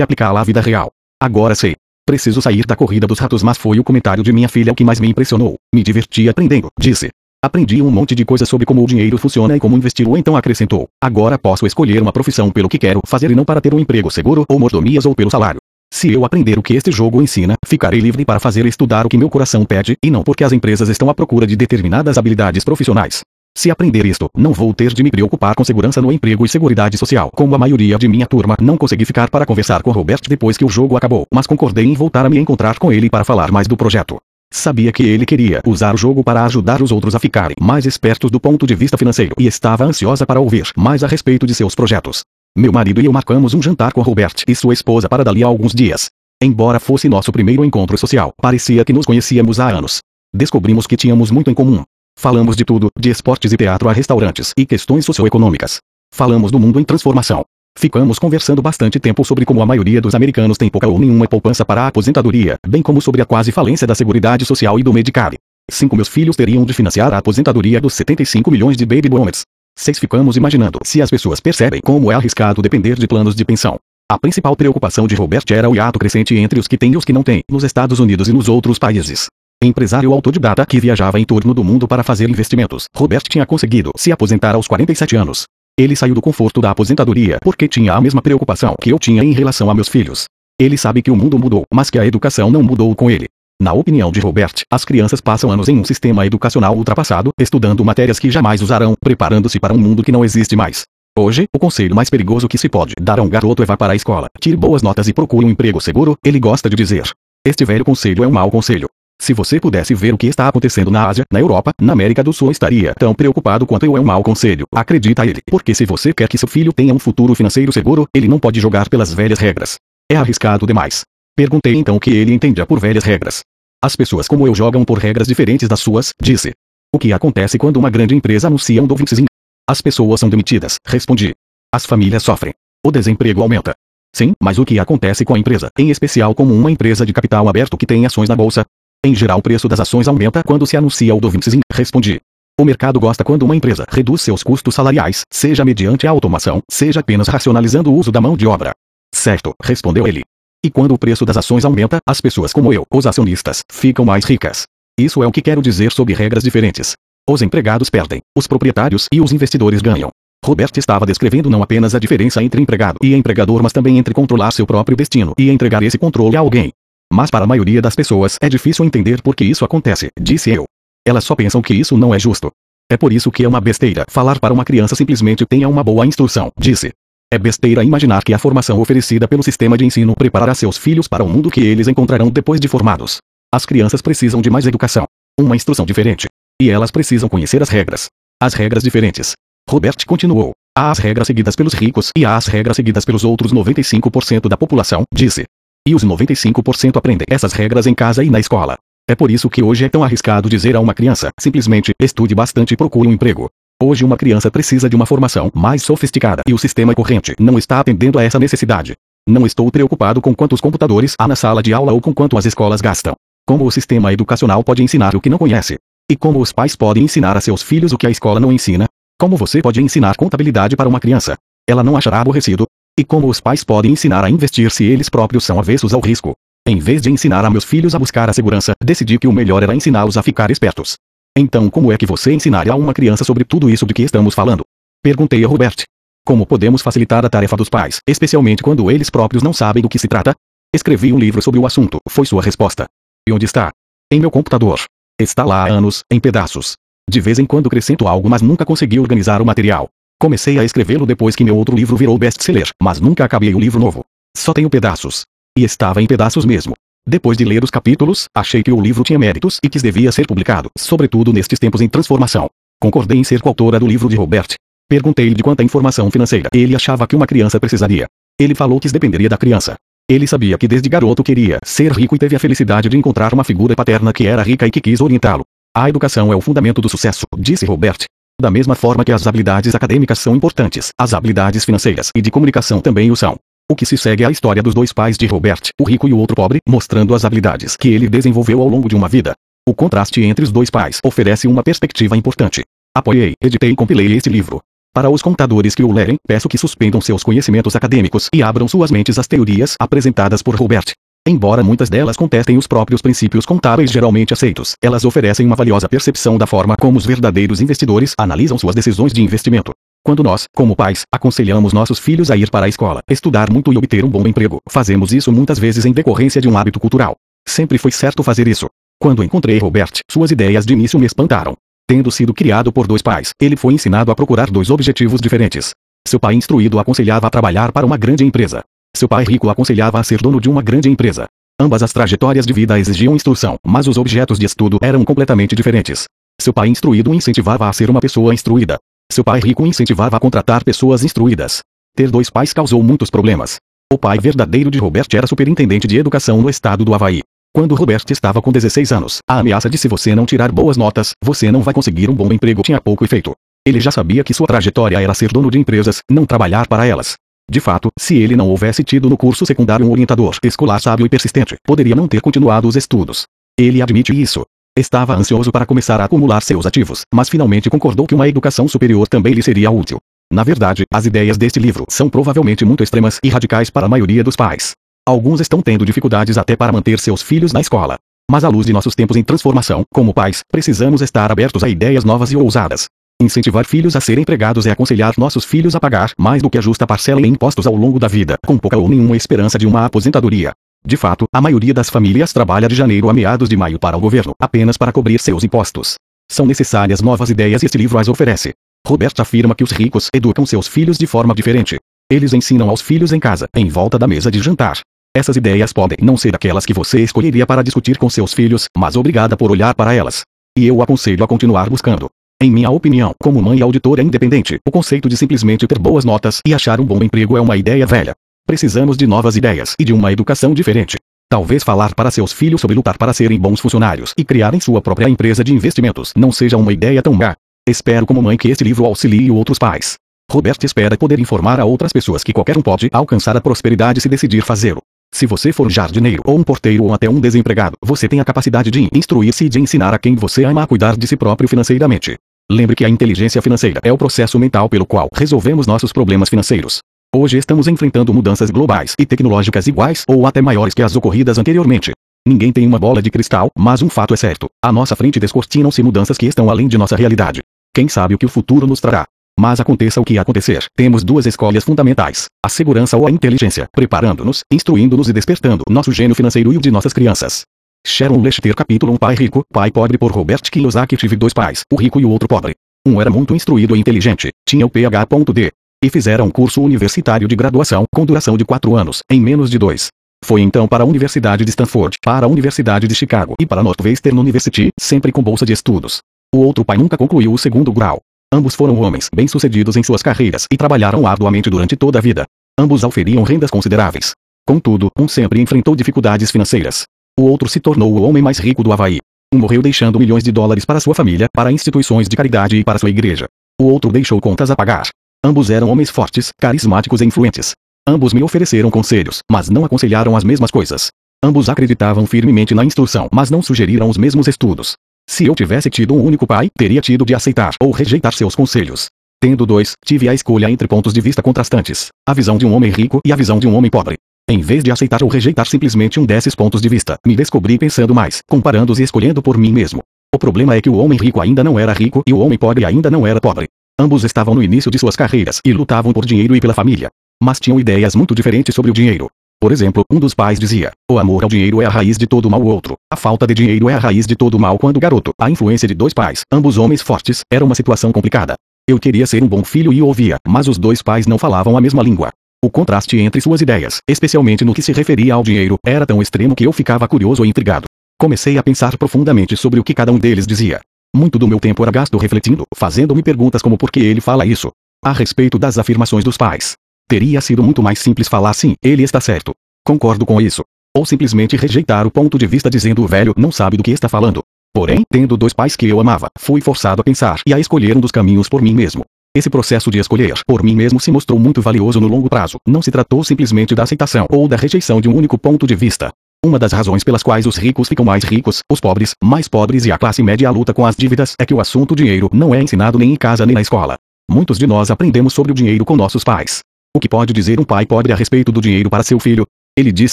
aplicá-la 0.00 0.40
à 0.40 0.44
vida 0.44 0.62
real. 0.62 0.90
Agora 1.22 1.54
sei. 1.54 1.76
Preciso 2.06 2.40
sair 2.40 2.64
da 2.64 2.76
corrida 2.76 3.06
dos 3.06 3.18
ratos, 3.18 3.42
mas 3.42 3.58
foi 3.58 3.78
o 3.78 3.84
comentário 3.84 4.24
de 4.24 4.32
minha 4.32 4.48
filha 4.48 4.72
o 4.72 4.74
que 4.74 4.84
mais 4.84 4.98
me 4.98 5.10
impressionou. 5.10 5.56
Me 5.74 5.82
diverti 5.82 6.30
aprendendo, 6.30 6.68
disse. 6.80 7.10
Aprendi 7.44 7.82
um 7.82 7.90
monte 7.90 8.14
de 8.14 8.24
coisas 8.24 8.48
sobre 8.48 8.64
como 8.64 8.82
o 8.82 8.86
dinheiro 8.86 9.18
funciona 9.18 9.54
e 9.54 9.60
como 9.60 9.76
investir. 9.76 10.08
Ou 10.08 10.16
então 10.16 10.34
acrescentou: 10.34 10.88
Agora 11.02 11.38
posso 11.38 11.66
escolher 11.66 12.00
uma 12.00 12.12
profissão 12.12 12.50
pelo 12.50 12.70
que 12.70 12.78
quero 12.78 13.00
fazer 13.04 13.30
e 13.30 13.34
não 13.34 13.44
para 13.44 13.60
ter 13.60 13.74
um 13.74 13.78
emprego 13.78 14.10
seguro 14.10 14.46
ou 14.48 14.58
mordomias 14.58 15.04
ou 15.04 15.14
pelo 15.14 15.30
salário. 15.30 15.60
Se 15.92 16.12
eu 16.12 16.24
aprender 16.24 16.58
o 16.58 16.62
que 16.62 16.74
este 16.74 16.92
jogo 16.92 17.22
ensina, 17.22 17.54
ficarei 17.64 18.00
livre 18.00 18.24
para 18.24 18.40
fazer 18.40 18.66
estudar 18.66 19.06
o 19.06 19.08
que 19.08 19.16
meu 19.16 19.30
coração 19.30 19.64
pede, 19.64 19.96
e 20.02 20.10
não 20.10 20.22
porque 20.22 20.44
as 20.44 20.52
empresas 20.52 20.88
estão 20.88 21.08
à 21.08 21.14
procura 21.14 21.46
de 21.46 21.56
determinadas 21.56 22.18
habilidades 22.18 22.64
profissionais. 22.64 23.22
Se 23.56 23.70
aprender 23.70 24.04
isto, 24.04 24.28
não 24.36 24.52
vou 24.52 24.74
ter 24.74 24.92
de 24.92 25.02
me 25.02 25.10
preocupar 25.10 25.54
com 25.54 25.64
segurança 25.64 26.02
no 26.02 26.12
emprego 26.12 26.44
e 26.44 26.48
seguridade 26.48 26.98
social. 26.98 27.30
Como 27.34 27.54
a 27.54 27.58
maioria 27.58 27.96
de 27.96 28.06
minha 28.06 28.26
turma, 28.26 28.54
não 28.60 28.76
consegui 28.76 29.06
ficar 29.06 29.30
para 29.30 29.46
conversar 29.46 29.82
com 29.82 29.90
Robert 29.90 30.20
depois 30.28 30.58
que 30.58 30.64
o 30.64 30.68
jogo 30.68 30.94
acabou, 30.94 31.26
mas 31.32 31.46
concordei 31.46 31.86
em 31.86 31.94
voltar 31.94 32.26
a 32.26 32.28
me 32.28 32.38
encontrar 32.38 32.78
com 32.78 32.92
ele 32.92 33.08
para 33.08 33.24
falar 33.24 33.50
mais 33.50 33.66
do 33.66 33.74
projeto. 33.74 34.18
Sabia 34.52 34.92
que 34.92 35.02
ele 35.02 35.24
queria 35.24 35.62
usar 35.66 35.94
o 35.94 35.98
jogo 35.98 36.22
para 36.22 36.44
ajudar 36.44 36.82
os 36.82 36.92
outros 36.92 37.14
a 37.14 37.18
ficarem 37.18 37.56
mais 37.58 37.86
espertos 37.86 38.30
do 38.30 38.38
ponto 38.38 38.66
de 38.66 38.74
vista 38.74 38.98
financeiro 38.98 39.34
e 39.38 39.46
estava 39.46 39.84
ansiosa 39.84 40.26
para 40.26 40.38
ouvir 40.38 40.70
mais 40.76 41.02
a 41.02 41.06
respeito 41.06 41.46
de 41.46 41.54
seus 41.54 41.74
projetos. 41.74 42.20
Meu 42.56 42.72
marido 42.72 43.02
e 43.02 43.04
eu 43.04 43.12
marcamos 43.12 43.52
um 43.52 43.60
jantar 43.60 43.92
com 43.92 44.00
Robert 44.00 44.32
e 44.48 44.54
sua 44.54 44.72
esposa 44.72 45.10
para 45.10 45.22
dali 45.22 45.44
a 45.44 45.46
alguns 45.46 45.74
dias. 45.74 46.08
Embora 46.42 46.80
fosse 46.80 47.06
nosso 47.06 47.30
primeiro 47.30 47.62
encontro 47.62 47.98
social, 47.98 48.32
parecia 48.40 48.82
que 48.82 48.94
nos 48.94 49.04
conhecíamos 49.04 49.60
há 49.60 49.68
anos. 49.68 49.98
Descobrimos 50.34 50.86
que 50.86 50.96
tínhamos 50.96 51.30
muito 51.30 51.50
em 51.50 51.54
comum. 51.54 51.82
Falamos 52.18 52.56
de 52.56 52.64
tudo, 52.64 52.88
de 52.98 53.10
esportes 53.10 53.52
e 53.52 53.58
teatro 53.58 53.90
a 53.90 53.92
restaurantes 53.92 54.54
e 54.56 54.64
questões 54.64 55.04
socioeconômicas. 55.04 55.80
Falamos 56.14 56.50
do 56.50 56.58
mundo 56.58 56.80
em 56.80 56.84
transformação. 56.84 57.44
Ficamos 57.78 58.18
conversando 58.18 58.62
bastante 58.62 58.98
tempo 58.98 59.22
sobre 59.22 59.44
como 59.44 59.60
a 59.60 59.66
maioria 59.66 60.00
dos 60.00 60.14
americanos 60.14 60.56
tem 60.56 60.70
pouca 60.70 60.88
ou 60.88 60.98
nenhuma 60.98 61.28
poupança 61.28 61.62
para 61.62 61.82
a 61.82 61.88
aposentadoria, 61.88 62.56
bem 62.66 62.80
como 62.80 63.02
sobre 63.02 63.20
a 63.20 63.26
quase 63.26 63.52
falência 63.52 63.86
da 63.86 63.94
Seguridade 63.94 64.46
Social 64.46 64.80
e 64.80 64.82
do 64.82 64.94
Medicare. 64.94 65.36
Cinco 65.70 65.94
meus 65.94 66.08
filhos 66.08 66.36
teriam 66.36 66.64
de 66.64 66.72
financiar 66.72 67.12
a 67.12 67.18
aposentadoria 67.18 67.82
dos 67.82 67.92
75 67.92 68.50
milhões 68.50 68.78
de 68.78 68.86
baby 68.86 69.10
boomers. 69.10 69.42
6. 69.76 69.98
Ficamos 69.98 70.36
imaginando 70.36 70.78
se 70.84 71.02
as 71.02 71.10
pessoas 71.10 71.40
percebem 71.40 71.80
como 71.80 72.10
é 72.10 72.14
arriscado 72.14 72.62
depender 72.62 72.98
de 72.98 73.06
planos 73.06 73.34
de 73.34 73.44
pensão. 73.44 73.76
A 74.10 74.18
principal 74.18 74.54
preocupação 74.56 75.06
de 75.06 75.14
Robert 75.14 75.44
era 75.50 75.68
o 75.68 75.74
hiato 75.74 75.98
crescente 75.98 76.34
entre 76.36 76.60
os 76.60 76.68
que 76.68 76.78
têm 76.78 76.92
e 76.92 76.96
os 76.96 77.04
que 77.04 77.12
não 77.12 77.22
têm, 77.22 77.42
nos 77.50 77.64
Estados 77.64 77.98
Unidos 77.98 78.28
e 78.28 78.32
nos 78.32 78.48
outros 78.48 78.78
países. 78.78 79.26
Empresário 79.62 80.12
autodidata 80.12 80.64
que 80.64 80.78
viajava 80.78 81.18
em 81.18 81.24
torno 81.24 81.52
do 81.52 81.64
mundo 81.64 81.88
para 81.88 82.02
fazer 82.02 82.28
investimentos, 82.28 82.84
Robert 82.94 83.22
tinha 83.22 83.44
conseguido 83.46 83.90
se 83.96 84.12
aposentar 84.12 84.54
aos 84.54 84.68
47 84.68 85.16
anos. 85.16 85.44
Ele 85.78 85.96
saiu 85.96 86.14
do 86.14 86.22
conforto 86.22 86.60
da 86.60 86.70
aposentadoria 86.70 87.38
porque 87.42 87.66
tinha 87.66 87.94
a 87.94 88.00
mesma 88.00 88.22
preocupação 88.22 88.74
que 88.80 88.90
eu 88.90 88.98
tinha 88.98 89.24
em 89.24 89.32
relação 89.32 89.68
a 89.68 89.74
meus 89.74 89.88
filhos. 89.88 90.24
Ele 90.58 90.78
sabe 90.78 91.02
que 91.02 91.10
o 91.10 91.16
mundo 91.16 91.38
mudou, 91.38 91.64
mas 91.72 91.90
que 91.90 91.98
a 91.98 92.06
educação 92.06 92.50
não 92.50 92.62
mudou 92.62 92.94
com 92.94 93.10
ele. 93.10 93.26
Na 93.60 93.72
opinião 93.72 94.12
de 94.12 94.20
Robert, 94.20 94.52
as 94.70 94.84
crianças 94.84 95.18
passam 95.18 95.50
anos 95.50 95.68
em 95.68 95.78
um 95.78 95.84
sistema 95.84 96.26
educacional 96.26 96.76
ultrapassado, 96.76 97.30
estudando 97.40 97.82
matérias 97.82 98.18
que 98.18 98.30
jamais 98.30 98.60
usarão, 98.60 98.94
preparando-se 99.00 99.58
para 99.58 99.72
um 99.72 99.78
mundo 99.78 100.02
que 100.04 100.12
não 100.12 100.22
existe 100.22 100.54
mais. 100.54 100.84
Hoje, 101.18 101.46
o 101.54 101.58
conselho 101.58 101.96
mais 101.96 102.10
perigoso 102.10 102.48
que 102.48 102.58
se 102.58 102.68
pode 102.68 102.92
dar 103.00 103.18
a 103.18 103.22
um 103.22 103.28
garoto 103.28 103.62
é 103.62 103.66
vá 103.66 103.74
para 103.74 103.94
a 103.94 103.96
escola, 103.96 104.28
tire 104.38 104.56
boas 104.56 104.82
notas 104.82 105.08
e 105.08 105.12
procure 105.14 105.46
um 105.46 105.48
emprego 105.48 105.80
seguro, 105.80 106.14
ele 106.22 106.38
gosta 106.38 106.68
de 106.68 106.76
dizer. 106.76 107.10
Este 107.46 107.64
velho 107.64 107.82
conselho 107.82 108.22
é 108.22 108.28
um 108.28 108.30
mau 108.30 108.50
conselho. 108.50 108.88
Se 109.18 109.32
você 109.32 109.58
pudesse 109.58 109.94
ver 109.94 110.12
o 110.12 110.18
que 110.18 110.26
está 110.26 110.46
acontecendo 110.46 110.90
na 110.90 111.08
Ásia, 111.08 111.24
na 111.32 111.40
Europa, 111.40 111.72
na 111.80 111.94
América 111.94 112.22
do 112.22 112.34
Sul 112.34 112.50
estaria 112.50 112.94
tão 112.94 113.14
preocupado 113.14 113.66
quanto 113.66 113.86
eu 113.86 113.96
é 113.96 114.00
um 114.00 114.04
mau 114.04 114.22
conselho. 114.22 114.66
Acredita 114.74 115.24
ele. 115.24 115.40
Porque 115.50 115.74
se 115.74 115.86
você 115.86 116.12
quer 116.12 116.28
que 116.28 116.36
seu 116.36 116.46
filho 116.46 116.74
tenha 116.74 116.92
um 116.92 116.98
futuro 116.98 117.34
financeiro 117.34 117.72
seguro, 117.72 118.06
ele 118.14 118.28
não 118.28 118.38
pode 118.38 118.60
jogar 118.60 118.90
pelas 118.90 119.14
velhas 119.14 119.38
regras. 119.38 119.76
É 120.12 120.16
arriscado 120.16 120.66
demais. 120.66 121.06
Perguntei 121.36 121.74
então 121.74 121.96
o 121.96 122.00
que 122.00 122.08
ele 122.08 122.32
entendia 122.32 122.64
por 122.64 122.80
velhas 122.80 123.04
regras. 123.04 123.42
As 123.84 123.94
pessoas 123.94 124.26
como 124.26 124.46
eu 124.46 124.54
jogam 124.54 124.86
por 124.86 124.96
regras 124.96 125.28
diferentes 125.28 125.68
das 125.68 125.80
suas, 125.80 126.14
disse. 126.20 126.52
O 126.94 126.98
que 126.98 127.12
acontece 127.12 127.58
quando 127.58 127.76
uma 127.76 127.90
grande 127.90 128.14
empresa 128.14 128.46
anuncia 128.46 128.82
um 128.82 128.86
Dovinsin? 128.86 129.26
As 129.68 129.82
pessoas 129.82 130.18
são 130.18 130.30
demitidas, 130.30 130.78
respondi. 130.86 131.34
As 131.70 131.84
famílias 131.84 132.22
sofrem. 132.22 132.54
O 132.82 132.90
desemprego 132.90 133.42
aumenta. 133.42 133.74
Sim, 134.14 134.32
mas 134.42 134.58
o 134.58 134.64
que 134.64 134.78
acontece 134.78 135.26
com 135.26 135.34
a 135.34 135.38
empresa, 135.38 135.68
em 135.78 135.90
especial 135.90 136.34
como 136.34 136.54
uma 136.54 136.70
empresa 136.70 137.04
de 137.04 137.12
capital 137.12 137.46
aberto 137.50 137.76
que 137.76 137.84
tem 137.84 138.06
ações 138.06 138.30
na 138.30 138.36
bolsa? 138.36 138.64
Em 139.04 139.14
geral, 139.14 139.38
o 139.38 139.42
preço 139.42 139.68
das 139.68 139.78
ações 139.78 140.08
aumenta 140.08 140.42
quando 140.42 140.66
se 140.66 140.74
anuncia 140.74 141.14
o 141.14 141.20
Dovinsin, 141.20 141.60
respondi. 141.70 142.18
O 142.58 142.64
mercado 142.64 142.98
gosta 142.98 143.22
quando 143.22 143.42
uma 143.42 143.54
empresa 143.54 143.84
reduz 143.90 144.22
seus 144.22 144.42
custos 144.42 144.74
salariais, 144.74 145.20
seja 145.30 145.66
mediante 145.66 146.06
a 146.06 146.10
automação, 146.10 146.62
seja 146.70 147.00
apenas 147.00 147.28
racionalizando 147.28 147.92
o 147.92 147.94
uso 147.94 148.10
da 148.10 148.22
mão 148.22 148.38
de 148.38 148.46
obra. 148.46 148.72
Certo, 149.14 149.54
respondeu 149.62 150.08
ele. 150.08 150.22
E 150.66 150.70
quando 150.70 150.92
o 150.92 150.98
preço 150.98 151.24
das 151.24 151.36
ações 151.36 151.64
aumenta, 151.64 151.98
as 152.04 152.20
pessoas 152.20 152.52
como 152.52 152.72
eu, 152.72 152.84
os 152.92 153.06
acionistas, 153.06 153.62
ficam 153.70 154.04
mais 154.04 154.24
ricas. 154.24 154.64
Isso 154.98 155.22
é 155.22 155.26
o 155.28 155.30
que 155.30 155.40
quero 155.40 155.62
dizer 155.62 155.92
sobre 155.92 156.12
regras 156.12 156.42
diferentes. 156.42 156.94
Os 157.30 157.40
empregados 157.40 157.88
perdem, 157.88 158.20
os 158.36 158.48
proprietários 158.48 159.06
e 159.12 159.20
os 159.20 159.30
investidores 159.30 159.80
ganham. 159.80 160.10
Robert 160.44 160.72
estava 160.76 161.06
descrevendo 161.06 161.48
não 161.48 161.62
apenas 161.62 161.94
a 161.94 162.00
diferença 162.00 162.42
entre 162.42 162.60
empregado 162.60 162.98
e 163.00 163.14
empregador, 163.14 163.62
mas 163.62 163.72
também 163.72 163.96
entre 163.96 164.12
controlar 164.12 164.50
seu 164.50 164.66
próprio 164.66 164.96
destino 164.96 165.34
e 165.38 165.50
entregar 165.50 165.84
esse 165.84 165.98
controle 165.98 166.36
a 166.36 166.40
alguém. 166.40 166.72
Mas 167.12 167.30
para 167.30 167.44
a 167.44 167.46
maioria 167.46 167.80
das 167.80 167.94
pessoas 167.94 168.36
é 168.42 168.48
difícil 168.48 168.84
entender 168.84 169.22
por 169.22 169.36
que 169.36 169.44
isso 169.44 169.64
acontece, 169.64 170.08
disse 170.20 170.50
eu. 170.50 170.64
Elas 171.06 171.22
só 171.22 171.36
pensam 171.36 171.62
que 171.62 171.74
isso 171.74 171.96
não 171.96 172.12
é 172.12 172.18
justo. 172.18 172.50
É 172.90 172.96
por 172.96 173.12
isso 173.12 173.30
que 173.30 173.44
é 173.44 173.48
uma 173.48 173.60
besteira 173.60 174.04
falar 174.08 174.40
para 174.40 174.52
uma 174.52 174.64
criança 174.64 174.96
simplesmente 174.96 175.46
tenha 175.46 175.68
uma 175.68 175.84
boa 175.84 176.04
instrução, 176.04 176.50
disse. 176.58 176.90
É 177.32 177.38
besteira 177.38 177.82
imaginar 177.82 178.22
que 178.22 178.32
a 178.32 178.38
formação 178.38 178.80
oferecida 178.80 179.26
pelo 179.26 179.42
sistema 179.42 179.76
de 179.76 179.84
ensino 179.84 180.14
preparará 180.14 180.54
seus 180.54 180.78
filhos 180.78 181.08
para 181.08 181.24
o 181.24 181.28
mundo 181.28 181.50
que 181.50 181.60
eles 181.60 181.88
encontrarão 181.88 182.30
depois 182.30 182.60
de 182.60 182.68
formados. 182.68 183.18
As 183.52 183.66
crianças 183.66 184.00
precisam 184.00 184.40
de 184.40 184.48
mais 184.48 184.64
educação. 184.64 185.06
Uma 185.38 185.56
instrução 185.56 185.84
diferente. 185.84 186.28
E 186.62 186.70
elas 186.70 186.92
precisam 186.92 187.28
conhecer 187.28 187.60
as 187.60 187.68
regras. 187.68 188.06
As 188.40 188.54
regras 188.54 188.84
diferentes. 188.84 189.32
Robert 189.68 189.96
continuou. 190.06 190.52
Há 190.78 190.92
as 190.92 190.98
regras 190.98 191.26
seguidas 191.26 191.56
pelos 191.56 191.74
ricos 191.74 192.10
e 192.16 192.24
há 192.24 192.36
as 192.36 192.46
regras 192.46 192.76
seguidas 192.76 193.04
pelos 193.04 193.24
outros 193.24 193.52
95% 193.52 194.48
da 194.48 194.56
população, 194.56 195.02
disse. 195.12 195.44
E 195.86 195.96
os 195.96 196.04
95% 196.04 196.96
aprendem 196.96 197.26
essas 197.28 197.52
regras 197.52 197.88
em 197.88 197.94
casa 197.94 198.22
e 198.22 198.30
na 198.30 198.38
escola. 198.38 198.76
É 199.08 199.16
por 199.16 199.32
isso 199.32 199.50
que 199.50 199.62
hoje 199.64 199.84
é 199.84 199.88
tão 199.88 200.04
arriscado 200.04 200.48
dizer 200.48 200.76
a 200.76 200.80
uma 200.80 200.94
criança, 200.94 201.30
simplesmente, 201.40 201.92
estude 202.00 202.34
bastante 202.34 202.74
e 202.74 202.76
procure 202.76 203.08
um 203.08 203.12
emprego. 203.12 203.48
Hoje 203.82 204.06
uma 204.06 204.16
criança 204.16 204.50
precisa 204.50 204.88
de 204.88 204.96
uma 204.96 205.04
formação 205.04 205.50
mais 205.54 205.82
sofisticada 205.82 206.40
e 206.48 206.54
o 206.54 206.58
sistema 206.58 206.94
corrente 206.94 207.34
não 207.38 207.58
está 207.58 207.78
atendendo 207.78 208.18
a 208.18 208.22
essa 208.22 208.38
necessidade. 208.38 208.94
Não 209.28 209.44
estou 209.44 209.70
preocupado 209.70 210.22
com 210.22 210.34
quantos 210.34 210.62
computadores 210.62 211.12
há 211.18 211.28
na 211.28 211.36
sala 211.36 211.62
de 211.62 211.74
aula 211.74 211.92
ou 211.92 212.00
com 212.00 212.14
quanto 212.14 212.38
as 212.38 212.46
escolas 212.46 212.80
gastam. 212.80 213.14
Como 213.46 213.66
o 213.66 213.70
sistema 213.70 214.14
educacional 214.14 214.64
pode 214.64 214.82
ensinar 214.82 215.14
o 215.14 215.20
que 215.20 215.28
não 215.28 215.36
conhece? 215.36 215.76
E 216.10 216.16
como 216.16 216.40
os 216.40 216.52
pais 216.52 216.74
podem 216.74 217.04
ensinar 217.04 217.36
a 217.36 217.40
seus 217.40 217.60
filhos 217.60 217.92
o 217.92 217.98
que 217.98 218.06
a 218.06 218.10
escola 218.10 218.40
não 218.40 218.50
ensina? 218.50 218.86
Como 219.20 219.36
você 219.36 219.60
pode 219.60 219.82
ensinar 219.82 220.16
contabilidade 220.16 220.74
para 220.74 220.88
uma 220.88 221.00
criança? 221.00 221.36
Ela 221.68 221.84
não 221.84 221.98
achará 221.98 222.22
aborrecido. 222.22 222.64
E 222.98 223.04
como 223.04 223.28
os 223.28 223.42
pais 223.42 223.62
podem 223.62 223.92
ensinar 223.92 224.24
a 224.24 224.30
investir 224.30 224.70
se 224.70 224.84
eles 224.84 225.10
próprios 225.10 225.44
são 225.44 225.58
avessos 225.58 225.92
ao 225.92 226.00
risco? 226.00 226.32
Em 226.66 226.78
vez 226.78 227.02
de 227.02 227.10
ensinar 227.10 227.44
a 227.44 227.50
meus 227.50 227.64
filhos 227.64 227.94
a 227.94 227.98
buscar 227.98 228.30
a 228.30 228.32
segurança, 228.32 228.72
decidi 228.82 229.18
que 229.18 229.28
o 229.28 229.32
melhor 229.32 229.62
era 229.62 229.74
ensiná-los 229.74 230.16
a 230.16 230.22
ficar 230.22 230.50
espertos. 230.50 230.96
Então, 231.38 231.68
como 231.68 231.92
é 231.92 231.98
que 231.98 232.06
você 232.06 232.32
ensinaria 232.32 232.72
a 232.72 232.76
uma 232.76 232.94
criança 232.94 233.22
sobre 233.22 233.44
tudo 233.44 233.68
isso 233.68 233.84
de 233.84 233.92
que 233.92 234.02
estamos 234.02 234.34
falando? 234.34 234.64
Perguntei 235.02 235.44
a 235.44 235.46
Robert. 235.46 235.76
Como 236.24 236.46
podemos 236.46 236.80
facilitar 236.80 237.26
a 237.26 237.28
tarefa 237.28 237.54
dos 237.58 237.68
pais, 237.68 238.00
especialmente 238.08 238.62
quando 238.62 238.90
eles 238.90 239.10
próprios 239.10 239.42
não 239.42 239.52
sabem 239.52 239.82
do 239.82 239.88
que 239.88 239.98
se 239.98 240.08
trata? 240.08 240.34
Escrevi 240.74 241.12
um 241.12 241.18
livro 241.18 241.42
sobre 241.42 241.60
o 241.60 241.66
assunto, 241.66 241.98
foi 242.08 242.24
sua 242.24 242.42
resposta. 242.42 242.86
E 243.28 243.32
onde 243.32 243.44
está? 243.44 243.70
Em 244.10 244.18
meu 244.18 244.30
computador. 244.30 244.80
Está 245.20 245.44
lá 245.44 245.64
há 245.64 245.68
anos, 245.68 246.02
em 246.10 246.18
pedaços. 246.18 246.74
De 247.08 247.20
vez 247.20 247.38
em 247.38 247.44
quando 247.44 247.66
acrescento 247.66 248.08
algo, 248.08 248.30
mas 248.30 248.40
nunca 248.40 248.64
consegui 248.64 248.98
organizar 248.98 249.42
o 249.42 249.46
material. 249.46 249.90
Comecei 250.18 250.58
a 250.58 250.64
escrevê-lo 250.64 251.04
depois 251.04 251.36
que 251.36 251.44
meu 251.44 251.56
outro 251.56 251.76
livro 251.76 251.98
virou 251.98 252.16
best-seller, 252.16 252.70
mas 252.82 252.98
nunca 252.98 253.24
acabei 253.26 253.54
o 253.54 253.60
livro 253.60 253.78
novo. 253.78 254.02
Só 254.34 254.54
tenho 254.54 254.70
pedaços. 254.70 255.24
E 255.56 255.64
estava 255.64 256.00
em 256.00 256.06
pedaços 256.06 256.46
mesmo. 256.46 256.74
Depois 257.08 257.38
de 257.38 257.44
ler 257.44 257.62
os 257.62 257.70
capítulos, 257.70 258.26
achei 258.34 258.64
que 258.64 258.72
o 258.72 258.80
livro 258.80 259.04
tinha 259.04 259.18
méritos 259.18 259.60
e 259.62 259.68
que 259.68 259.78
devia 259.78 260.10
ser 260.10 260.26
publicado, 260.26 260.68
sobretudo 260.76 261.32
nestes 261.32 261.56
tempos 261.56 261.80
em 261.80 261.88
transformação. 261.88 262.48
Concordei 262.80 263.16
em 263.16 263.22
ser 263.22 263.40
coautora 263.40 263.78
do 263.78 263.86
livro 263.86 264.08
de 264.08 264.16
Robert. 264.16 264.48
Perguntei-lhe 264.88 265.34
de 265.34 265.42
quanta 265.42 265.62
informação 265.62 266.10
financeira 266.10 266.48
ele 266.52 266.74
achava 266.74 267.06
que 267.06 267.14
uma 267.14 267.26
criança 267.26 267.60
precisaria. 267.60 268.06
Ele 268.40 268.56
falou 268.56 268.80
que 268.80 268.88
dependeria 268.88 269.28
da 269.28 269.38
criança. 269.38 269.76
Ele 270.10 270.26
sabia 270.26 270.58
que 270.58 270.66
desde 270.66 270.88
garoto 270.88 271.22
queria 271.22 271.60
ser 271.64 271.92
rico 271.92 272.16
e 272.16 272.18
teve 272.18 272.34
a 272.34 272.40
felicidade 272.40 272.88
de 272.88 272.96
encontrar 272.96 273.32
uma 273.32 273.44
figura 273.44 273.76
paterna 273.76 274.12
que 274.12 274.26
era 274.26 274.42
rica 274.42 274.66
e 274.66 274.70
que 274.70 274.80
quis 274.80 275.00
orientá-lo. 275.00 275.44
A 275.76 275.88
educação 275.88 276.32
é 276.32 276.36
o 276.36 276.40
fundamento 276.40 276.80
do 276.80 276.88
sucesso, 276.88 277.24
disse 277.38 277.64
Robert. 277.64 277.98
Da 278.40 278.50
mesma 278.50 278.74
forma 278.74 279.04
que 279.04 279.12
as 279.12 279.26
habilidades 279.26 279.76
acadêmicas 279.76 280.18
são 280.18 280.34
importantes, 280.34 280.88
as 280.98 281.14
habilidades 281.14 281.64
financeiras 281.64 282.10
e 282.16 282.20
de 282.20 282.32
comunicação 282.32 282.80
também 282.80 283.10
o 283.12 283.16
são. 283.16 283.36
O 283.68 283.74
que 283.74 283.84
se 283.84 283.98
segue 283.98 284.22
é 284.22 284.26
a 284.28 284.30
história 284.30 284.62
dos 284.62 284.74
dois 284.74 284.92
pais 284.92 285.18
de 285.18 285.26
Robert, 285.26 285.60
o 285.80 285.82
rico 285.82 286.06
e 286.06 286.12
o 286.12 286.18
outro 286.18 286.36
pobre, 286.36 286.60
mostrando 286.68 287.12
as 287.16 287.24
habilidades 287.24 287.76
que 287.76 287.88
ele 287.88 288.08
desenvolveu 288.08 288.60
ao 288.62 288.68
longo 288.68 288.88
de 288.88 288.94
uma 288.94 289.08
vida. 289.08 289.34
O 289.68 289.74
contraste 289.74 290.22
entre 290.22 290.44
os 290.44 290.52
dois 290.52 290.70
pais 290.70 291.00
oferece 291.04 291.48
uma 291.48 291.64
perspectiva 291.64 292.16
importante. 292.16 292.62
Apoiei, 292.96 293.34
editei 293.42 293.70
e 293.70 293.74
compilei 293.74 294.12
este 294.12 294.30
livro. 294.30 294.60
Para 294.94 295.10
os 295.10 295.20
contadores 295.20 295.74
que 295.74 295.82
o 295.82 295.90
lerem, 295.90 296.16
peço 296.28 296.48
que 296.48 296.56
suspendam 296.56 297.00
seus 297.00 297.24
conhecimentos 297.24 297.74
acadêmicos 297.74 298.28
e 298.32 298.40
abram 298.40 298.68
suas 298.68 298.92
mentes 298.92 299.18
às 299.18 299.26
teorias 299.26 299.74
apresentadas 299.80 300.42
por 300.42 300.54
Robert. 300.54 300.92
Embora 301.26 301.64
muitas 301.64 301.90
delas 301.90 302.16
contestem 302.16 302.56
os 302.56 302.68
próprios 302.68 303.02
princípios 303.02 303.44
contábeis 303.44 303.90
geralmente 303.90 304.32
aceitos, 304.32 304.76
elas 304.80 305.04
oferecem 305.04 305.44
uma 305.44 305.56
valiosa 305.56 305.88
percepção 305.88 306.38
da 306.38 306.46
forma 306.46 306.76
como 306.80 306.96
os 306.96 307.04
verdadeiros 307.04 307.60
investidores 307.60 308.12
analisam 308.16 308.56
suas 308.56 308.76
decisões 308.76 309.12
de 309.12 309.22
investimento. 309.22 309.72
Quando 310.06 310.22
nós, 310.22 310.46
como 310.54 310.76
pais, 310.76 311.02
aconselhamos 311.12 311.72
nossos 311.72 311.98
filhos 311.98 312.30
a 312.30 312.36
ir 312.36 312.48
para 312.48 312.66
a 312.66 312.68
escola, 312.68 313.00
estudar 313.10 313.50
muito 313.50 313.72
e 313.72 313.76
obter 313.76 314.04
um 314.04 314.08
bom 314.08 314.24
emprego, 314.24 314.60
fazemos 314.70 315.12
isso 315.12 315.32
muitas 315.32 315.58
vezes 315.58 315.84
em 315.84 315.90
decorrência 315.90 316.40
de 316.40 316.48
um 316.48 316.56
hábito 316.56 316.78
cultural. 316.78 317.16
Sempre 317.44 317.76
foi 317.76 317.90
certo 317.90 318.22
fazer 318.22 318.46
isso. 318.46 318.68
Quando 319.00 319.24
encontrei 319.24 319.58
Robert, 319.58 319.90
suas 320.08 320.30
ideias 320.30 320.64
de 320.64 320.74
início 320.74 320.96
me 320.96 321.06
espantaram. 321.06 321.54
Tendo 321.88 322.08
sido 322.12 322.32
criado 322.32 322.72
por 322.72 322.86
dois 322.86 323.02
pais, 323.02 323.30
ele 323.42 323.56
foi 323.56 323.74
ensinado 323.74 324.12
a 324.12 324.14
procurar 324.14 324.48
dois 324.48 324.70
objetivos 324.70 325.20
diferentes. 325.20 325.72
Seu 326.06 326.20
pai 326.20 326.34
instruído 326.34 326.78
aconselhava 326.78 327.26
a 327.26 327.30
trabalhar 327.30 327.72
para 327.72 327.84
uma 327.84 327.96
grande 327.96 328.24
empresa. 328.24 328.62
Seu 328.96 329.08
pai 329.08 329.24
rico 329.24 329.50
aconselhava 329.50 329.98
a 329.98 330.04
ser 330.04 330.22
dono 330.22 330.40
de 330.40 330.48
uma 330.48 330.62
grande 330.62 330.88
empresa. 330.88 331.26
Ambas 331.60 331.82
as 331.82 331.92
trajetórias 331.92 332.46
de 332.46 332.52
vida 332.52 332.78
exigiam 332.78 333.16
instrução, 333.16 333.56
mas 333.66 333.88
os 333.88 333.98
objetos 333.98 334.38
de 334.38 334.46
estudo 334.46 334.78
eram 334.80 335.04
completamente 335.04 335.56
diferentes. 335.56 336.04
Seu 336.40 336.52
pai 336.52 336.68
instruído 336.68 337.12
incentivava 337.12 337.68
a 337.68 337.72
ser 337.72 337.90
uma 337.90 338.00
pessoa 338.00 338.32
instruída. 338.32 338.78
Seu 339.10 339.24
pai 339.24 339.40
rico 339.40 339.66
incentivava 339.66 340.16
a 340.16 340.20
contratar 340.20 340.64
pessoas 340.64 341.02
instruídas. 341.02 341.60
Ter 341.94 342.10
dois 342.10 342.28
pais 342.28 342.52
causou 342.52 342.82
muitos 342.82 343.10
problemas. 343.10 343.56
O 343.92 343.96
pai 343.96 344.18
verdadeiro 344.18 344.70
de 344.70 344.78
Robert 344.78 345.06
era 345.14 345.26
superintendente 345.26 345.86
de 345.86 345.96
educação 345.96 346.42
no 346.42 346.50
estado 346.50 346.84
do 346.84 346.92
Havaí. 346.92 347.20
Quando 347.54 347.74
Robert 347.74 348.04
estava 348.10 348.42
com 348.42 348.52
16 348.52 348.92
anos, 348.92 349.18
a 349.26 349.38
ameaça 349.38 349.70
de 349.70 349.78
se 349.78 349.88
você 349.88 350.14
não 350.14 350.26
tirar 350.26 350.52
boas 350.52 350.76
notas, 350.76 351.12
você 351.24 351.50
não 351.50 351.62
vai 351.62 351.72
conseguir 351.72 352.10
um 352.10 352.14
bom 352.14 352.30
emprego 352.30 352.62
tinha 352.62 352.80
pouco 352.80 353.04
efeito. 353.04 353.32
Ele 353.66 353.80
já 353.80 353.90
sabia 353.90 354.22
que 354.22 354.34
sua 354.34 354.46
trajetória 354.46 355.00
era 355.00 355.14
ser 355.14 355.32
dono 355.32 355.50
de 355.50 355.58
empresas, 355.58 356.00
não 356.10 356.26
trabalhar 356.26 356.66
para 356.66 356.84
elas. 356.84 357.14
De 357.50 357.60
fato, 357.60 357.90
se 357.98 358.16
ele 358.16 358.36
não 358.36 358.48
houvesse 358.48 358.84
tido 358.84 359.08
no 359.08 359.16
curso 359.16 359.46
secundário 359.46 359.86
um 359.86 359.90
orientador 359.90 360.36
escolar 360.42 360.80
sábio 360.80 361.06
e 361.06 361.08
persistente, 361.08 361.56
poderia 361.64 361.94
não 361.94 362.08
ter 362.08 362.20
continuado 362.20 362.68
os 362.68 362.76
estudos. 362.76 363.24
Ele 363.58 363.80
admite 363.80 364.12
isso. 364.20 364.44
Estava 364.78 365.16
ansioso 365.16 365.50
para 365.50 365.64
começar 365.64 366.02
a 366.02 366.04
acumular 366.04 366.42
seus 366.42 366.66
ativos, 366.66 367.00
mas 367.14 367.30
finalmente 367.30 367.70
concordou 367.70 368.06
que 368.06 368.14
uma 368.14 368.28
educação 368.28 368.68
superior 368.68 369.08
também 369.08 369.32
lhe 369.32 369.42
seria 369.42 369.70
útil. 369.70 369.96
Na 370.30 370.44
verdade, 370.44 370.84
as 370.92 371.06
ideias 371.06 371.38
deste 371.38 371.58
livro 371.58 371.86
são 371.88 372.10
provavelmente 372.10 372.62
muito 372.62 372.82
extremas 372.82 373.18
e 373.24 373.30
radicais 373.30 373.70
para 373.70 373.86
a 373.86 373.88
maioria 373.88 374.22
dos 374.22 374.36
pais. 374.36 374.72
Alguns 375.08 375.40
estão 375.40 375.62
tendo 375.62 375.86
dificuldades 375.86 376.36
até 376.36 376.54
para 376.54 376.72
manter 376.72 376.98
seus 376.98 377.22
filhos 377.22 377.54
na 377.54 377.60
escola. 377.62 377.96
Mas 378.30 378.44
à 378.44 378.50
luz 378.50 378.66
de 378.66 378.72
nossos 378.74 378.94
tempos 378.94 379.16
em 379.16 379.22
transformação, 379.22 379.82
como 379.94 380.12
pais, 380.12 380.42
precisamos 380.52 381.00
estar 381.00 381.32
abertos 381.32 381.64
a 381.64 381.70
ideias 381.70 382.04
novas 382.04 382.30
e 382.30 382.36
ousadas. 382.36 382.84
Incentivar 383.18 383.64
filhos 383.64 383.96
a 383.96 384.00
serem 384.02 384.20
empregados 384.20 384.66
é 384.66 384.72
aconselhar 384.72 385.14
nossos 385.16 385.46
filhos 385.46 385.74
a 385.74 385.80
pagar 385.80 386.10
mais 386.18 386.42
do 386.42 386.50
que 386.50 386.58
a 386.58 386.60
justa 386.60 386.86
parcela 386.86 387.22
em 387.22 387.30
impostos 387.30 387.66
ao 387.66 387.74
longo 387.74 387.98
da 387.98 388.08
vida, 388.08 388.36
com 388.44 388.58
pouca 388.58 388.76
ou 388.76 388.90
nenhuma 388.90 389.16
esperança 389.16 389.58
de 389.58 389.66
uma 389.66 389.86
aposentadoria. 389.86 390.52
De 390.84 390.96
fato, 390.96 391.26
a 391.32 391.40
maioria 391.40 391.74
das 391.74 391.90
famílias 391.90 392.32
trabalha 392.32 392.68
de 392.68 392.74
janeiro 392.74 393.08
a 393.08 393.12
meados 393.12 393.48
de 393.48 393.56
maio 393.56 393.78
para 393.78 393.96
o 393.96 394.00
governo, 394.00 394.32
apenas 394.40 394.76
para 394.76 394.92
cobrir 394.92 395.20
seus 395.20 395.42
impostos. 395.42 395.94
São 396.30 396.46
necessárias 396.46 397.00
novas 397.00 397.30
ideias 397.30 397.62
e 397.62 397.66
este 397.66 397.78
livro 397.78 397.98
as 397.98 398.08
oferece. 398.08 398.52
Robert 398.86 399.14
afirma 399.18 399.54
que 399.54 399.64
os 399.64 399.72
ricos 399.72 400.08
educam 400.14 400.46
seus 400.46 400.68
filhos 400.68 400.96
de 400.96 401.06
forma 401.06 401.34
diferente. 401.34 401.78
Eles 402.10 402.32
ensinam 402.32 402.70
aos 402.70 402.80
filhos 402.80 403.12
em 403.12 403.18
casa, 403.18 403.48
em 403.54 403.68
volta 403.68 403.98
da 403.98 404.06
mesa 404.06 404.30
de 404.30 404.40
jantar. 404.40 404.78
Essas 405.16 405.36
ideias 405.36 405.72
podem 405.72 405.98
não 406.02 406.16
ser 406.16 406.36
aquelas 406.36 406.64
que 406.66 406.74
você 406.74 407.02
escolheria 407.02 407.46
para 407.46 407.62
discutir 407.62 407.98
com 407.98 408.08
seus 408.08 408.32
filhos, 408.32 408.68
mas 408.76 408.96
obrigada 408.96 409.36
por 409.36 409.50
olhar 409.50 409.74
para 409.74 409.94
elas. 409.94 410.22
E 410.56 410.66
eu 410.66 410.82
aconselho 410.82 411.24
a 411.24 411.26
continuar 411.26 411.68
buscando. 411.68 412.08
Em 412.40 412.50
minha 412.50 412.70
opinião, 412.70 413.12
como 413.18 413.40
mãe 413.40 413.62
auditora 413.62 414.02
independente, 414.02 414.60
o 414.66 414.70
conceito 414.70 415.08
de 415.08 415.16
simplesmente 415.16 415.66
ter 415.66 415.78
boas 415.78 416.04
notas 416.04 416.40
e 416.46 416.52
achar 416.52 416.80
um 416.80 416.84
bom 416.84 417.02
emprego 417.02 417.36
é 417.36 417.40
uma 417.40 417.56
ideia 417.56 417.86
velha. 417.86 418.14
Precisamos 418.46 418.96
de 418.96 419.08
novas 419.08 419.36
ideias 419.36 419.74
e 419.76 419.84
de 419.84 419.92
uma 419.92 420.12
educação 420.12 420.54
diferente. 420.54 420.96
Talvez 421.28 421.64
falar 421.64 421.92
para 421.96 422.12
seus 422.12 422.32
filhos 422.32 422.60
sobre 422.60 422.76
lutar 422.76 422.96
para 422.96 423.12
serem 423.12 423.36
bons 423.40 423.58
funcionários 423.58 424.14
e 424.16 424.24
criarem 424.24 424.60
sua 424.60 424.80
própria 424.80 425.08
empresa 425.08 425.42
de 425.42 425.52
investimentos 425.52 426.12
não 426.16 426.30
seja 426.30 426.56
uma 426.56 426.72
ideia 426.72 427.02
tão 427.02 427.12
má. 427.12 427.34
Espero 427.68 428.06
como 428.06 428.22
mãe 428.22 428.36
que 428.36 428.48
este 428.48 428.62
livro 428.62 428.84
auxilie 428.84 429.32
outros 429.32 429.58
pais. 429.58 429.96
Robert 430.30 430.58
espera 430.62 430.96
poder 430.96 431.18
informar 431.18 431.58
a 431.58 431.64
outras 431.64 431.92
pessoas 431.92 432.22
que 432.22 432.32
qualquer 432.32 432.56
um 432.56 432.62
pode 432.62 432.88
alcançar 432.92 433.36
a 433.36 433.40
prosperidade 433.40 434.00
se 434.00 434.08
decidir 434.08 434.42
fazê-lo. 434.42 434.80
Se 435.12 435.26
você 435.26 435.52
for 435.52 435.66
um 435.66 435.70
jardineiro 435.70 436.22
ou 436.24 436.38
um 436.38 436.44
porteiro 436.44 436.84
ou 436.84 436.94
até 436.94 437.10
um 437.10 437.18
desempregado, 437.18 437.76
você 437.82 438.06
tem 438.06 438.20
a 438.20 438.24
capacidade 438.24 438.70
de 438.70 438.88
instruir-se 438.94 439.46
e 439.46 439.48
de 439.48 439.58
ensinar 439.58 439.92
a 439.92 439.98
quem 439.98 440.14
você 440.14 440.44
ama 440.44 440.62
a 440.62 440.66
cuidar 440.68 440.96
de 440.96 441.06
si 441.08 441.16
próprio 441.16 441.48
financeiramente. 441.48 442.16
Lembre 442.48 442.76
que 442.76 442.84
a 442.84 442.88
inteligência 442.88 443.42
financeira 443.42 443.80
é 443.82 443.92
o 443.92 443.98
processo 443.98 444.38
mental 444.38 444.68
pelo 444.68 444.86
qual 444.86 445.08
resolvemos 445.12 445.66
nossos 445.66 445.92
problemas 445.92 446.28
financeiros. 446.28 446.78
Hoje 447.18 447.38
estamos 447.38 447.66
enfrentando 447.66 448.12
mudanças 448.12 448.50
globais 448.50 448.94
e 448.98 449.06
tecnológicas 449.06 449.66
iguais 449.66 450.04
ou 450.06 450.26
até 450.26 450.42
maiores 450.42 450.74
que 450.74 450.82
as 450.82 450.94
ocorridas 450.94 451.38
anteriormente. 451.38 451.92
Ninguém 452.28 452.52
tem 452.52 452.66
uma 452.66 452.78
bola 452.78 453.00
de 453.00 453.10
cristal, 453.10 453.48
mas 453.56 453.80
um 453.80 453.88
fato 453.88 454.12
é 454.12 454.18
certo: 454.18 454.48
à 454.62 454.70
nossa 454.70 454.94
frente 454.94 455.18
descortinam-se 455.18 455.82
mudanças 455.82 456.18
que 456.18 456.26
estão 456.26 456.50
além 456.50 456.68
de 456.68 456.76
nossa 456.76 456.94
realidade. 456.94 457.40
Quem 457.74 457.88
sabe 457.88 458.14
o 458.14 458.18
que 458.18 458.26
o 458.26 458.28
futuro 458.28 458.66
nos 458.66 458.82
trará? 458.82 459.06
Mas 459.40 459.60
aconteça 459.60 459.98
o 459.98 460.04
que 460.04 460.18
acontecer, 460.18 460.66
temos 460.76 461.02
duas 461.02 461.24
escolhas 461.24 461.64
fundamentais: 461.64 462.26
a 462.44 462.50
segurança 462.50 462.98
ou 462.98 463.06
a 463.06 463.10
inteligência, 463.10 463.66
preparando-nos, 463.72 464.42
instruindo-nos 464.52 465.08
e 465.08 465.12
despertando 465.14 465.62
nosso 465.70 465.92
gênio 465.92 466.14
financeiro 466.14 466.52
e 466.52 466.58
o 466.58 466.60
de 466.60 466.70
nossas 466.70 466.92
crianças. 466.92 467.44
Sharon 467.86 468.20
Lechter 468.20 468.54
Capítulo 468.54 468.92
1 468.92 468.96
Pai 468.98 469.14
Rico, 469.14 469.42
Pai 469.50 469.70
Pobre 469.70 469.96
por 469.96 470.12
Robert 470.12 470.42
Kiyosaki 470.42 470.98
Tive 470.98 471.16
dois 471.16 471.32
pais, 471.32 471.62
o 471.72 471.76
rico 471.76 471.98
e 471.98 472.04
o 472.04 472.10
outro 472.10 472.28
pobre. 472.28 472.54
Um 472.86 473.00
era 473.00 473.08
muito 473.08 473.34
instruído 473.34 473.74
e 473.74 473.80
inteligente, 473.80 474.28
tinha 474.46 474.66
o 474.66 474.70
PH.D, 474.70 475.50
e 475.82 475.90
fizeram 475.90 476.26
um 476.26 476.30
curso 476.30 476.62
universitário 476.62 477.28
de 477.28 477.36
graduação 477.36 477.84
com 477.94 478.04
duração 478.04 478.36
de 478.36 478.44
quatro 478.44 478.76
anos, 478.76 479.00
em 479.10 479.20
menos 479.20 479.50
de 479.50 479.58
dois. 479.58 479.88
Foi 480.24 480.40
então 480.40 480.66
para 480.66 480.82
a 480.82 480.86
Universidade 480.86 481.44
de 481.44 481.50
Stanford, 481.50 481.98
para 482.02 482.26
a 482.26 482.28
Universidade 482.28 482.88
de 482.88 482.94
Chicago 482.94 483.34
e 483.40 483.46
para 483.46 483.60
a 483.60 483.64
Northwestern 483.64 484.18
University, 484.18 484.70
sempre 484.78 485.12
com 485.12 485.22
bolsa 485.22 485.44
de 485.44 485.52
estudos. 485.52 486.00
O 486.34 486.38
outro 486.38 486.64
pai 486.64 486.76
nunca 486.76 486.96
concluiu 486.96 487.32
o 487.32 487.38
segundo 487.38 487.72
grau. 487.72 488.00
Ambos 488.32 488.54
foram 488.54 488.80
homens 488.80 489.08
bem-sucedidos 489.14 489.76
em 489.76 489.82
suas 489.82 490.02
carreiras 490.02 490.46
e 490.52 490.56
trabalharam 490.56 491.06
arduamente 491.06 491.48
durante 491.48 491.76
toda 491.76 491.98
a 491.98 492.02
vida. 492.02 492.24
Ambos 492.58 492.82
auferiam 492.82 493.22
rendas 493.22 493.50
consideráveis. 493.50 494.12
Contudo, 494.46 494.88
um 494.98 495.06
sempre 495.06 495.40
enfrentou 495.40 495.76
dificuldades 495.76 496.30
financeiras. 496.30 496.84
O 497.18 497.22
outro 497.22 497.48
se 497.48 497.60
tornou 497.60 497.92
o 497.92 498.02
homem 498.02 498.22
mais 498.22 498.38
rico 498.38 498.62
do 498.62 498.72
Havaí. 498.72 498.98
Um 499.32 499.38
morreu 499.38 499.62
deixando 499.62 499.98
milhões 499.98 500.24
de 500.24 500.32
dólares 500.32 500.64
para 500.64 500.80
sua 500.80 500.94
família, 500.94 501.28
para 501.32 501.52
instituições 501.52 502.08
de 502.08 502.16
caridade 502.16 502.56
e 502.56 502.64
para 502.64 502.78
sua 502.78 502.90
igreja. 502.90 503.26
O 503.60 503.64
outro 503.64 503.90
deixou 503.90 504.20
contas 504.20 504.50
a 504.50 504.56
pagar. 504.56 504.88
Ambos 505.26 505.50
eram 505.50 505.68
homens 505.68 505.90
fortes, 505.90 506.30
carismáticos 506.40 507.00
e 507.00 507.04
influentes. 507.04 507.50
Ambos 507.84 508.12
me 508.12 508.22
ofereceram 508.22 508.70
conselhos, 508.70 509.18
mas 509.28 509.50
não 509.50 509.64
aconselharam 509.64 510.16
as 510.16 510.22
mesmas 510.22 510.52
coisas. 510.52 510.86
Ambos 511.20 511.48
acreditavam 511.48 512.06
firmemente 512.06 512.54
na 512.54 512.64
instrução, 512.64 513.08
mas 513.12 513.28
não 513.28 513.42
sugeriram 513.42 513.90
os 513.90 513.98
mesmos 513.98 514.28
estudos. 514.28 514.74
Se 515.10 515.26
eu 515.26 515.34
tivesse 515.34 515.68
tido 515.68 515.96
um 515.96 516.00
único 516.00 516.28
pai, 516.28 516.48
teria 516.56 516.80
tido 516.80 517.04
de 517.04 517.12
aceitar 517.12 517.54
ou 517.60 517.72
rejeitar 517.72 518.14
seus 518.14 518.36
conselhos. 518.36 518.86
Tendo 519.20 519.44
dois, 519.44 519.72
tive 519.84 520.08
a 520.08 520.14
escolha 520.14 520.48
entre 520.48 520.68
pontos 520.68 520.92
de 520.92 521.00
vista 521.00 521.20
contrastantes: 521.20 521.88
a 522.08 522.14
visão 522.14 522.38
de 522.38 522.46
um 522.46 522.54
homem 522.54 522.70
rico 522.70 523.00
e 523.04 523.12
a 523.12 523.16
visão 523.16 523.40
de 523.40 523.48
um 523.48 523.56
homem 523.56 523.68
pobre. 523.68 523.96
Em 524.30 524.40
vez 524.40 524.62
de 524.62 524.70
aceitar 524.70 525.02
ou 525.02 525.08
rejeitar 525.08 525.48
simplesmente 525.48 525.98
um 525.98 526.06
desses 526.06 526.36
pontos 526.36 526.60
de 526.60 526.68
vista, 526.68 526.98
me 527.04 527.16
descobri 527.16 527.58
pensando 527.58 527.92
mais, 527.92 528.20
comparando-os 528.30 528.78
e 528.78 528.84
escolhendo 528.84 529.20
por 529.20 529.36
mim 529.36 529.52
mesmo. 529.52 529.80
O 530.14 530.20
problema 530.20 530.54
é 530.54 530.60
que 530.60 530.70
o 530.70 530.76
homem 530.76 530.96
rico 530.96 531.20
ainda 531.20 531.42
não 531.42 531.58
era 531.58 531.72
rico 531.72 532.04
e 532.06 532.12
o 532.12 532.20
homem 532.20 532.38
pobre 532.38 532.64
ainda 532.64 532.88
não 532.88 533.04
era 533.04 533.20
pobre. 533.20 533.48
Ambos 533.78 534.04
estavam 534.04 534.34
no 534.34 534.42
início 534.42 534.70
de 534.70 534.78
suas 534.78 534.96
carreiras 534.96 535.40
e 535.44 535.52
lutavam 535.52 535.92
por 535.92 536.06
dinheiro 536.06 536.34
e 536.34 536.40
pela 536.40 536.54
família. 536.54 536.88
Mas 537.22 537.38
tinham 537.38 537.60
ideias 537.60 537.94
muito 537.94 538.14
diferentes 538.14 538.54
sobre 538.54 538.70
o 538.70 538.74
dinheiro. 538.74 539.08
Por 539.38 539.52
exemplo, 539.52 539.84
um 539.90 540.00
dos 540.00 540.14
pais 540.14 540.38
dizia: 540.38 540.72
O 540.90 540.98
amor 540.98 541.24
ao 541.24 541.28
dinheiro 541.28 541.60
é 541.60 541.66
a 541.66 541.68
raiz 541.68 541.98
de 541.98 542.06
todo 542.06 542.30
mal. 542.30 542.40
O 542.40 542.46
outro: 542.46 542.74
A 542.90 542.96
falta 542.96 543.26
de 543.26 543.34
dinheiro 543.34 543.68
é 543.68 543.74
a 543.74 543.78
raiz 543.78 544.06
de 544.06 544.16
todo 544.16 544.38
mal. 544.38 544.58
Quando 544.58 544.80
garoto, 544.80 545.12
a 545.20 545.28
influência 545.28 545.68
de 545.68 545.74
dois 545.74 545.92
pais, 545.92 546.22
ambos 546.32 546.56
homens 546.56 546.80
fortes, 546.80 547.20
era 547.30 547.44
uma 547.44 547.54
situação 547.54 547.92
complicada. 547.92 548.34
Eu 548.66 548.78
queria 548.78 549.06
ser 549.06 549.22
um 549.22 549.28
bom 549.28 549.44
filho 549.44 549.72
e 549.72 549.82
ouvia, 549.82 550.16
mas 550.26 550.48
os 550.48 550.56
dois 550.56 550.80
pais 550.80 551.06
não 551.06 551.18
falavam 551.18 551.54
a 551.54 551.60
mesma 551.60 551.82
língua. 551.82 552.10
O 552.42 552.50
contraste 552.50 552.98
entre 552.98 553.20
suas 553.20 553.42
ideias, 553.42 553.80
especialmente 553.88 554.44
no 554.44 554.54
que 554.54 554.62
se 554.62 554.72
referia 554.72 555.14
ao 555.14 555.22
dinheiro, 555.22 555.58
era 555.64 555.84
tão 555.84 556.00
extremo 556.00 556.34
que 556.34 556.46
eu 556.46 556.52
ficava 556.52 556.88
curioso 556.88 557.24
e 557.24 557.28
intrigado. 557.28 557.66
Comecei 557.98 558.38
a 558.38 558.42
pensar 558.42 558.76
profundamente 558.78 559.36
sobre 559.36 559.60
o 559.60 559.64
que 559.64 559.74
cada 559.74 559.92
um 559.92 559.98
deles 559.98 560.26
dizia. 560.26 560.60
Muito 560.96 561.18
do 561.18 561.28
meu 561.28 561.38
tempo 561.38 561.62
era 561.62 561.70
gasto 561.70 561.98
refletindo, 561.98 562.44
fazendo-me 562.54 563.02
perguntas 563.02 563.42
como 563.42 563.58
por 563.58 563.70
que 563.70 563.80
ele 563.80 564.00
fala 564.00 564.24
isso. 564.24 564.50
A 564.82 564.92
respeito 564.92 565.38
das 565.38 565.58
afirmações 565.58 566.02
dos 566.02 566.16
pais. 566.16 566.54
Teria 566.88 567.20
sido 567.20 567.42
muito 567.42 567.62
mais 567.62 567.78
simples 567.78 568.08
falar 568.08 568.32
sim, 568.32 568.54
ele 568.62 568.82
está 568.82 568.98
certo. 568.98 569.34
Concordo 569.62 570.06
com 570.06 570.18
isso. 570.22 570.42
Ou 570.74 570.86
simplesmente 570.86 571.36
rejeitar 571.36 571.86
o 571.86 571.90
ponto 571.90 572.18
de 572.18 572.26
vista 572.26 572.48
dizendo 572.48 572.82
o 572.82 572.86
velho 572.86 573.12
não 573.14 573.30
sabe 573.30 573.58
do 573.58 573.62
que 573.62 573.72
está 573.72 573.90
falando. 573.90 574.22
Porém, 574.54 574.84
tendo 574.90 575.18
dois 575.18 575.34
pais 575.34 575.54
que 575.54 575.68
eu 575.68 575.78
amava, 575.78 576.08
fui 576.18 576.40
forçado 576.40 576.80
a 576.80 576.84
pensar 576.84 577.20
e 577.26 577.34
a 577.34 577.38
escolher 577.38 577.76
um 577.76 577.80
dos 577.80 577.90
caminhos 577.90 578.26
por 578.26 578.40
mim 578.40 578.54
mesmo. 578.54 578.82
Esse 579.14 579.28
processo 579.28 579.70
de 579.70 579.78
escolher 579.78 580.14
por 580.26 580.42
mim 580.42 580.56
mesmo 580.56 580.80
se 580.80 580.90
mostrou 580.90 581.18
muito 581.18 581.42
valioso 581.42 581.78
no 581.78 581.88
longo 581.88 582.08
prazo. 582.08 582.38
Não 582.48 582.62
se 582.62 582.70
tratou 582.70 583.04
simplesmente 583.04 583.54
da 583.54 583.64
aceitação 583.64 584.06
ou 584.08 584.26
da 584.26 584.36
rejeição 584.36 584.80
de 584.80 584.88
um 584.88 584.96
único 584.96 585.18
ponto 585.18 585.46
de 585.46 585.54
vista. 585.54 585.92
Uma 586.26 586.40
das 586.40 586.50
razões 586.50 586.82
pelas 586.82 587.04
quais 587.04 587.24
os 587.24 587.36
ricos 587.36 587.68
ficam 587.68 587.84
mais 587.84 588.02
ricos, 588.02 588.40
os 588.50 588.58
pobres, 588.58 588.96
mais 589.00 589.28
pobres 589.28 589.64
e 589.64 589.70
a 589.70 589.78
classe 589.78 590.02
média 590.02 590.28
luta 590.28 590.52
com 590.52 590.66
as 590.66 590.74
dívidas 590.74 591.14
é 591.20 591.24
que 591.24 591.32
o 591.32 591.38
assunto 591.38 591.76
dinheiro 591.76 592.10
não 592.12 592.34
é 592.34 592.42
ensinado 592.42 592.80
nem 592.80 592.92
em 592.92 592.96
casa 592.96 593.24
nem 593.24 593.34
na 593.34 593.40
escola. 593.40 593.76
Muitos 594.10 594.36
de 594.36 594.44
nós 594.44 594.68
aprendemos 594.68 595.14
sobre 595.14 595.30
o 595.30 595.34
dinheiro 595.36 595.64
com 595.64 595.76
nossos 595.76 596.02
pais. 596.02 596.40
O 596.76 596.80
que 596.80 596.88
pode 596.88 597.12
dizer 597.12 597.38
um 597.38 597.44
pai 597.44 597.64
pobre 597.64 597.92
a 597.92 597.96
respeito 597.96 598.32
do 598.32 598.40
dinheiro 598.40 598.68
para 598.68 598.82
seu 598.82 598.98
filho? 598.98 599.24
Ele 599.56 599.70
diz 599.70 599.92